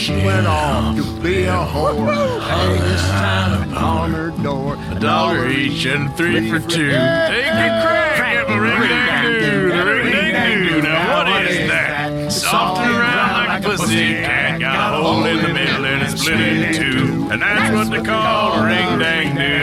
She 0.05 0.13
went 0.17 0.45
off 0.45 0.95
to 0.97 1.03
be 1.19 1.45
a 1.45 1.51
whore, 1.53 2.39
hang 2.39 2.79
a 2.79 2.97
sign 2.99 3.71
upon 3.71 4.11
her 4.11 4.29
door. 4.43 4.77
A 4.91 4.99
dollar 4.99 5.49
each 5.49 5.83
and 5.87 6.15
three 6.15 6.47
for 6.47 6.59
two. 6.59 6.91
Take 6.91 7.47
a 7.47 7.81
crack 7.81 8.21
at 8.21 8.47
the 8.47 8.59
ring 8.59 8.81
dang 8.81 9.31
doo. 9.31 9.71
The 9.71 9.83
ring 9.83 10.31
dang 10.31 10.63
doo. 10.67 10.81
Now 10.83 11.23
what 11.23 11.41
is 11.47 11.67
that? 11.69 12.31
Soft 12.31 12.81
and 12.81 12.95
round 12.95 13.47
like 13.47 13.63
a 13.63 13.67
pussy 13.67 14.13
cat. 14.21 14.59
Got 14.59 14.93
a 14.93 14.97
hole 15.03 15.25
in 15.25 15.41
the 15.41 15.47
middle 15.51 15.85
and 15.85 16.03
it's 16.03 16.21
split 16.21 16.39
in 16.39 16.75
two. 16.75 17.27
And 17.31 17.41
that's 17.41 17.73
what 17.73 17.89
they 17.89 18.03
call 18.03 18.59
a 18.59 18.63
ring 18.63 18.99
dang 18.99 19.35
doo. 19.35 19.55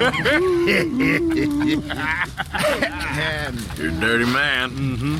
You're 3.76 3.92
dirty 4.00 4.24
man. 4.24 4.70
Mm-hmm. 4.70 5.18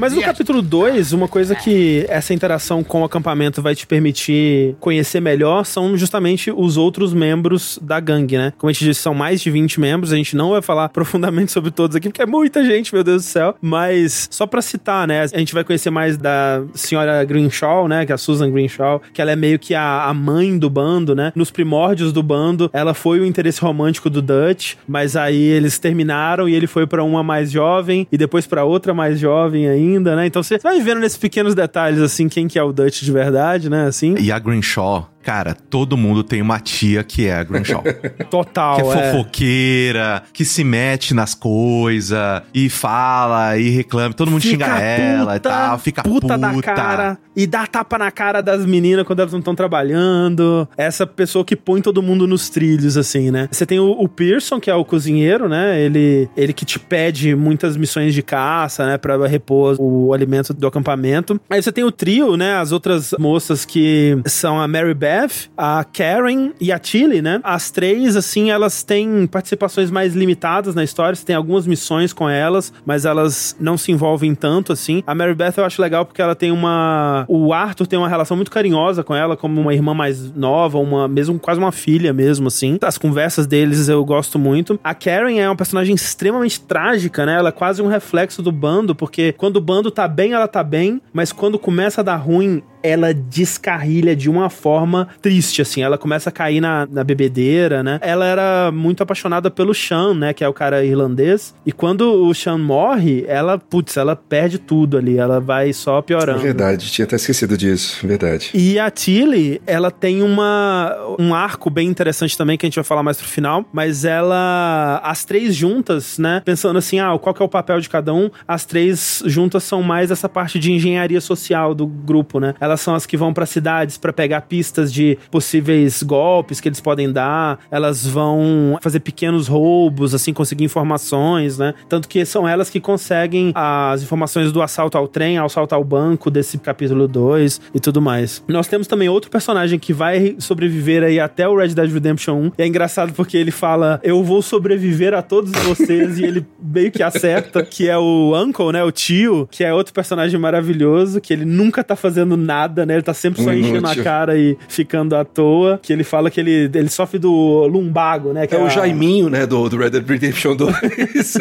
Mas 0.00 0.14
no 0.14 0.22
capítulo 0.22 0.62
2, 0.62 1.12
uma 1.12 1.28
coisa 1.28 1.54
que 1.54 2.06
essa 2.08 2.32
interação 2.32 2.82
com 2.82 3.02
o 3.02 3.04
acampamento 3.04 3.60
vai 3.60 3.74
te 3.74 3.86
permitir 3.86 4.74
conhecer 4.80 5.20
melhor 5.20 5.66
são 5.66 5.94
justamente 5.94 6.50
os 6.50 6.78
outros 6.78 7.12
membros 7.12 7.78
da 7.82 8.00
gangue, 8.00 8.38
né? 8.38 8.54
Como 8.56 8.70
a 8.70 8.72
gente 8.72 8.86
disse, 8.86 9.00
são 9.02 9.12
mais 9.12 9.42
de 9.42 9.50
20 9.50 9.78
membros, 9.78 10.10
a 10.10 10.16
gente 10.16 10.34
não 10.34 10.52
vai 10.52 10.62
falar 10.62 10.88
profundamente 10.90 11.52
sobre 11.52 11.70
todos 11.70 11.94
aqui, 11.94 12.08
porque 12.08 12.22
é 12.22 12.26
muita 12.26 12.64
gente, 12.64 12.94
meu 12.94 13.04
Deus 13.04 13.24
do 13.24 13.26
céu. 13.26 13.54
Mas 13.60 14.26
só 14.30 14.46
pra 14.46 14.62
citar, 14.62 15.06
né? 15.06 15.20
A 15.20 15.38
gente 15.38 15.52
vai 15.52 15.62
conhecer 15.62 15.90
mais 15.90 16.16
da 16.16 16.62
senhora 16.72 17.22
Greenshaw, 17.22 17.86
né? 17.86 18.06
Que 18.06 18.12
é 18.12 18.14
a 18.14 18.18
Susan 18.18 18.50
Greenshaw, 18.50 19.02
que 19.12 19.20
ela 19.20 19.32
é 19.32 19.36
meio 19.36 19.58
que 19.58 19.74
a, 19.74 20.04
a 20.04 20.14
mãe 20.14 20.58
do 20.58 20.70
bando, 20.70 21.14
né? 21.14 21.30
Nos 21.36 21.50
primórdios 21.50 22.10
do 22.10 22.22
bando, 22.22 22.70
ela 22.72 22.94
foi 22.94 23.20
o 23.20 23.26
interesse 23.26 23.60
romântico 23.60 24.08
do 24.08 24.22
Dutch, 24.22 24.76
mas 24.88 25.14
aí 25.14 25.42
eles 25.42 25.78
terminaram 25.78 26.48
e 26.48 26.54
ele 26.54 26.66
foi 26.66 26.86
pra 26.86 27.04
uma 27.04 27.22
mais 27.22 27.50
jovem 27.50 28.08
e 28.10 28.16
depois 28.16 28.46
pra 28.46 28.64
outra 28.64 28.94
mais 28.94 29.20
jovem 29.20 29.68
ainda, 29.68 29.89
né? 29.98 30.26
Então 30.26 30.42
você 30.42 30.58
vai 30.58 30.80
vendo 30.80 31.00
nesses 31.00 31.18
pequenos 31.18 31.54
detalhes, 31.54 32.00
assim, 32.00 32.28
quem 32.28 32.46
que 32.46 32.58
é 32.58 32.62
o 32.62 32.72
Dutch 32.72 33.02
de 33.02 33.12
verdade, 33.12 33.68
né? 33.68 33.86
Assim. 33.86 34.14
E 34.18 34.30
a 34.30 34.38
Greenshaw, 34.38 35.08
cara, 35.22 35.54
todo 35.54 35.96
mundo 35.96 36.22
tem 36.22 36.40
uma 36.42 36.58
tia 36.58 37.02
que 37.02 37.26
é 37.26 37.34
a 37.34 37.44
Greenshaw. 37.44 37.82
Total, 38.30 38.76
que 38.76 38.82
é 38.82 38.84
é. 38.86 39.12
fofoqueira, 39.12 40.22
que 40.32 40.44
se 40.44 40.64
mete 40.64 41.14
nas 41.14 41.34
coisas 41.34 42.42
e 42.54 42.68
fala 42.68 43.58
e 43.58 43.70
reclama. 43.70 44.14
Todo 44.14 44.30
mundo 44.30 44.42
xinga 44.42 44.66
ela 44.80 45.36
e 45.36 45.40
tal, 45.40 45.78
fica 45.78 46.02
puta, 46.02 46.36
da 46.36 46.52
cara 46.62 47.18
e 47.36 47.46
dá 47.46 47.66
tapa 47.66 47.96
na 47.96 48.10
cara 48.10 48.40
das 48.40 48.66
meninas 48.66 49.06
quando 49.06 49.20
elas 49.20 49.32
não 49.32 49.38
estão 49.38 49.54
trabalhando. 49.54 50.68
Essa 50.76 51.06
pessoa 51.06 51.44
que 51.44 51.56
põe 51.56 51.80
todo 51.80 52.02
mundo 52.02 52.26
nos 52.26 52.50
trilhos, 52.50 52.96
assim, 52.96 53.30
né? 53.30 53.48
Você 53.50 53.64
tem 53.64 53.78
o, 53.78 53.90
o 53.92 54.08
Pearson, 54.08 54.60
que 54.60 54.70
é 54.70 54.74
o 54.74 54.84
cozinheiro, 54.84 55.48
né? 55.48 55.80
Ele, 55.80 56.28
ele 56.36 56.52
que 56.52 56.64
te 56.64 56.78
pede 56.78 57.34
muitas 57.34 57.76
missões 57.76 58.14
de 58.14 58.22
caça, 58.22 58.86
né? 58.86 58.98
Pra 58.98 59.26
repor 59.26 59.76
o 59.78 60.12
alimento 60.12 60.52
do 60.52 60.66
acampamento. 60.66 61.40
Aí 61.48 61.62
você 61.62 61.72
tem 61.72 61.84
o 61.84 61.92
trio, 61.92 62.36
né? 62.36 62.56
As 62.56 62.72
outras 62.72 63.14
moças 63.18 63.64
que 63.64 64.18
são 64.26 64.60
a 64.60 64.66
Mary 64.66 64.94
Beth, 64.94 65.09
a 65.56 65.84
Karen 65.84 66.52
e 66.60 66.72
a 66.72 66.78
Tilly, 66.78 67.22
né? 67.22 67.40
As 67.42 67.70
três, 67.70 68.16
assim, 68.16 68.50
elas 68.50 68.82
têm 68.82 69.26
participações 69.26 69.90
mais 69.90 70.14
limitadas 70.14 70.74
na 70.74 70.84
história. 70.84 71.14
Você 71.14 71.24
tem 71.24 71.36
algumas 71.36 71.66
missões 71.66 72.12
com 72.12 72.28
elas, 72.28 72.72
mas 72.84 73.04
elas 73.04 73.56
não 73.60 73.76
se 73.76 73.92
envolvem 73.92 74.34
tanto, 74.34 74.72
assim. 74.72 75.02
A 75.06 75.14
Mary 75.14 75.34
Beth 75.34 75.54
eu 75.56 75.64
acho 75.64 75.80
legal 75.80 76.04
porque 76.04 76.22
ela 76.22 76.34
tem 76.34 76.50
uma... 76.50 77.24
O 77.28 77.52
Arthur 77.52 77.86
tem 77.86 77.98
uma 77.98 78.08
relação 78.08 78.36
muito 78.36 78.50
carinhosa 78.50 79.02
com 79.02 79.14
ela, 79.14 79.36
como 79.36 79.60
uma 79.60 79.74
irmã 79.74 79.94
mais 79.94 80.32
nova, 80.32 80.78
uma 80.78 81.08
mesmo 81.08 81.38
quase 81.38 81.58
uma 81.58 81.72
filha 81.72 82.12
mesmo, 82.12 82.48
assim. 82.48 82.78
As 82.82 82.98
conversas 82.98 83.46
deles 83.46 83.88
eu 83.88 84.04
gosto 84.04 84.38
muito. 84.38 84.78
A 84.82 84.94
Karen 84.94 85.38
é 85.38 85.48
uma 85.48 85.56
personagem 85.56 85.94
extremamente 85.94 86.60
trágica, 86.60 87.26
né? 87.26 87.34
Ela 87.36 87.48
é 87.48 87.52
quase 87.52 87.82
um 87.82 87.86
reflexo 87.86 88.42
do 88.42 88.52
bando, 88.52 88.94
porque 88.94 89.32
quando 89.32 89.56
o 89.56 89.60
bando 89.60 89.90
tá 89.90 90.06
bem, 90.06 90.32
ela 90.32 90.48
tá 90.48 90.62
bem, 90.62 91.00
mas 91.12 91.32
quando 91.32 91.58
começa 91.58 92.00
a 92.00 92.04
dar 92.04 92.16
ruim, 92.16 92.62
ela 92.82 93.12
descarrilha 93.12 94.16
de 94.16 94.30
uma 94.30 94.48
forma 94.48 94.99
triste, 95.20 95.62
assim. 95.62 95.82
Ela 95.82 95.98
começa 95.98 96.28
a 96.28 96.32
cair 96.32 96.60
na, 96.60 96.86
na 96.90 97.04
bebedeira, 97.04 97.82
né? 97.82 97.98
Ela 98.02 98.26
era 98.26 98.70
muito 98.72 99.02
apaixonada 99.02 99.50
pelo 99.50 99.74
Sean, 99.74 100.14
né? 100.14 100.32
Que 100.32 100.44
é 100.44 100.48
o 100.48 100.52
cara 100.52 100.84
irlandês. 100.84 101.54
E 101.64 101.72
quando 101.72 102.24
o 102.26 102.34
Sean 102.34 102.58
morre, 102.58 103.24
ela, 103.28 103.58
putz, 103.58 103.96
ela 103.96 104.14
perde 104.16 104.58
tudo 104.58 104.96
ali. 104.98 105.16
Ela 105.18 105.40
vai 105.40 105.72
só 105.72 105.98
É 105.98 106.02
piorando. 106.02 106.38
verdade, 106.40 106.90
tinha 106.90 107.04
até 107.04 107.16
esquecido 107.16 107.56
disso, 107.56 108.06
verdade. 108.06 108.50
E 108.54 108.78
a 108.78 108.90
Tilly, 108.90 109.60
ela 109.66 109.90
tem 109.90 110.22
uma, 110.22 110.96
um 111.18 111.34
arco 111.34 111.70
bem 111.70 111.88
interessante 111.88 112.36
também, 112.36 112.56
que 112.58 112.66
a 112.66 112.68
gente 112.68 112.76
vai 112.76 112.84
falar 112.84 113.02
mais 113.02 113.16
pro 113.16 113.26
final, 113.26 113.64
mas 113.72 114.04
ela, 114.04 115.00
as 115.04 115.24
três 115.24 115.54
juntas, 115.54 116.18
né, 116.18 116.42
pensando 116.44 116.78
assim, 116.78 116.98
ah, 117.00 117.16
qual 117.18 117.34
que 117.34 117.42
é 117.42 117.44
o 117.44 117.48
papel 117.48 117.80
de 117.80 117.88
cada 117.88 118.12
um, 118.14 118.30
as 118.46 118.64
três 118.64 119.22
juntas 119.26 119.62
são 119.64 119.82
mais 119.82 120.10
essa 120.10 120.28
parte 120.28 120.58
de 120.58 120.72
engenharia 120.72 121.20
social 121.20 121.74
do 121.74 121.86
grupo, 121.86 122.40
né, 122.40 122.54
elas 122.60 122.80
são 122.80 122.94
as 122.94 123.06
que 123.06 123.16
vão 123.16 123.32
para 123.32 123.46
cidades 123.46 123.98
para 123.98 124.12
pegar 124.12 124.42
pistas 124.42 124.89
de 124.92 125.18
possíveis 125.30 126.02
golpes 126.02 126.60
que 126.60 126.68
eles 126.68 126.80
podem 126.80 127.12
dar, 127.12 127.58
elas 127.70 128.06
vão 128.06 128.78
fazer 128.80 129.00
pequenos 129.00 129.48
roubos, 129.48 130.14
assim, 130.14 130.32
conseguir 130.32 130.64
informações, 130.64 131.58
né, 131.58 131.74
tanto 131.88 132.08
que 132.08 132.24
são 132.24 132.46
elas 132.46 132.70
que 132.70 132.80
conseguem 132.80 133.52
as 133.54 134.02
informações 134.02 134.52
do 134.52 134.62
assalto 134.62 134.96
ao 134.96 135.08
trem, 135.08 135.38
ao 135.38 135.46
assalto 135.46 135.74
ao 135.74 135.84
banco 135.84 136.30
desse 136.30 136.58
capítulo 136.58 137.06
2 137.08 137.60
e 137.74 137.80
tudo 137.80 138.00
mais. 138.00 138.42
Nós 138.48 138.66
temos 138.66 138.86
também 138.86 139.08
outro 139.08 139.30
personagem 139.30 139.78
que 139.78 139.92
vai 139.92 140.36
sobreviver 140.38 141.02
aí 141.02 141.18
até 141.18 141.48
o 141.48 141.56
Red 141.56 141.68
Dead 141.68 141.92
Redemption 141.92 142.34
1. 142.34 142.52
E 142.58 142.62
é 142.62 142.66
engraçado 142.66 143.12
porque 143.12 143.36
ele 143.36 143.50
fala: 143.50 144.00
Eu 144.02 144.22
vou 144.22 144.42
sobreviver 144.42 145.14
a 145.14 145.22
todos 145.22 145.52
vocês. 145.64 146.18
e 146.18 146.24
ele 146.24 146.46
meio 146.62 146.90
que 146.90 147.02
acerta, 147.02 147.62
que 147.62 147.88
é 147.88 147.96
o 147.96 148.32
Uncle, 148.36 148.72
né? 148.72 148.82
O 148.82 148.90
tio, 148.90 149.48
que 149.50 149.64
é 149.64 149.72
outro 149.72 149.92
personagem 149.92 150.38
maravilhoso, 150.38 151.20
que 151.20 151.32
ele 151.32 151.44
nunca 151.44 151.82
tá 151.82 151.96
fazendo 151.96 152.36
nada, 152.36 152.84
né? 152.84 152.94
Ele 152.94 153.02
tá 153.02 153.14
sempre 153.14 153.42
só 153.42 153.52
enchendo 153.52 153.86
a 153.86 153.96
cara 153.96 154.38
e 154.38 154.56
ficando 154.80 155.14
à 155.14 155.24
toa. 155.24 155.78
Que 155.82 155.92
ele 155.92 156.04
fala 156.04 156.30
que 156.30 156.40
ele, 156.40 156.70
ele 156.72 156.88
sofre 156.88 157.18
do 157.18 157.66
lumbago, 157.66 158.32
né? 158.32 158.46
Que 158.46 158.54
É 158.54 158.58
o 158.58 158.66
a- 158.66 158.68
Jaiminho, 158.68 159.28
né, 159.28 159.46
do, 159.46 159.68
do 159.68 159.76
Red 159.76 159.90
Dead 159.90 160.08
Redemption 160.08 160.56
2. 160.56 160.74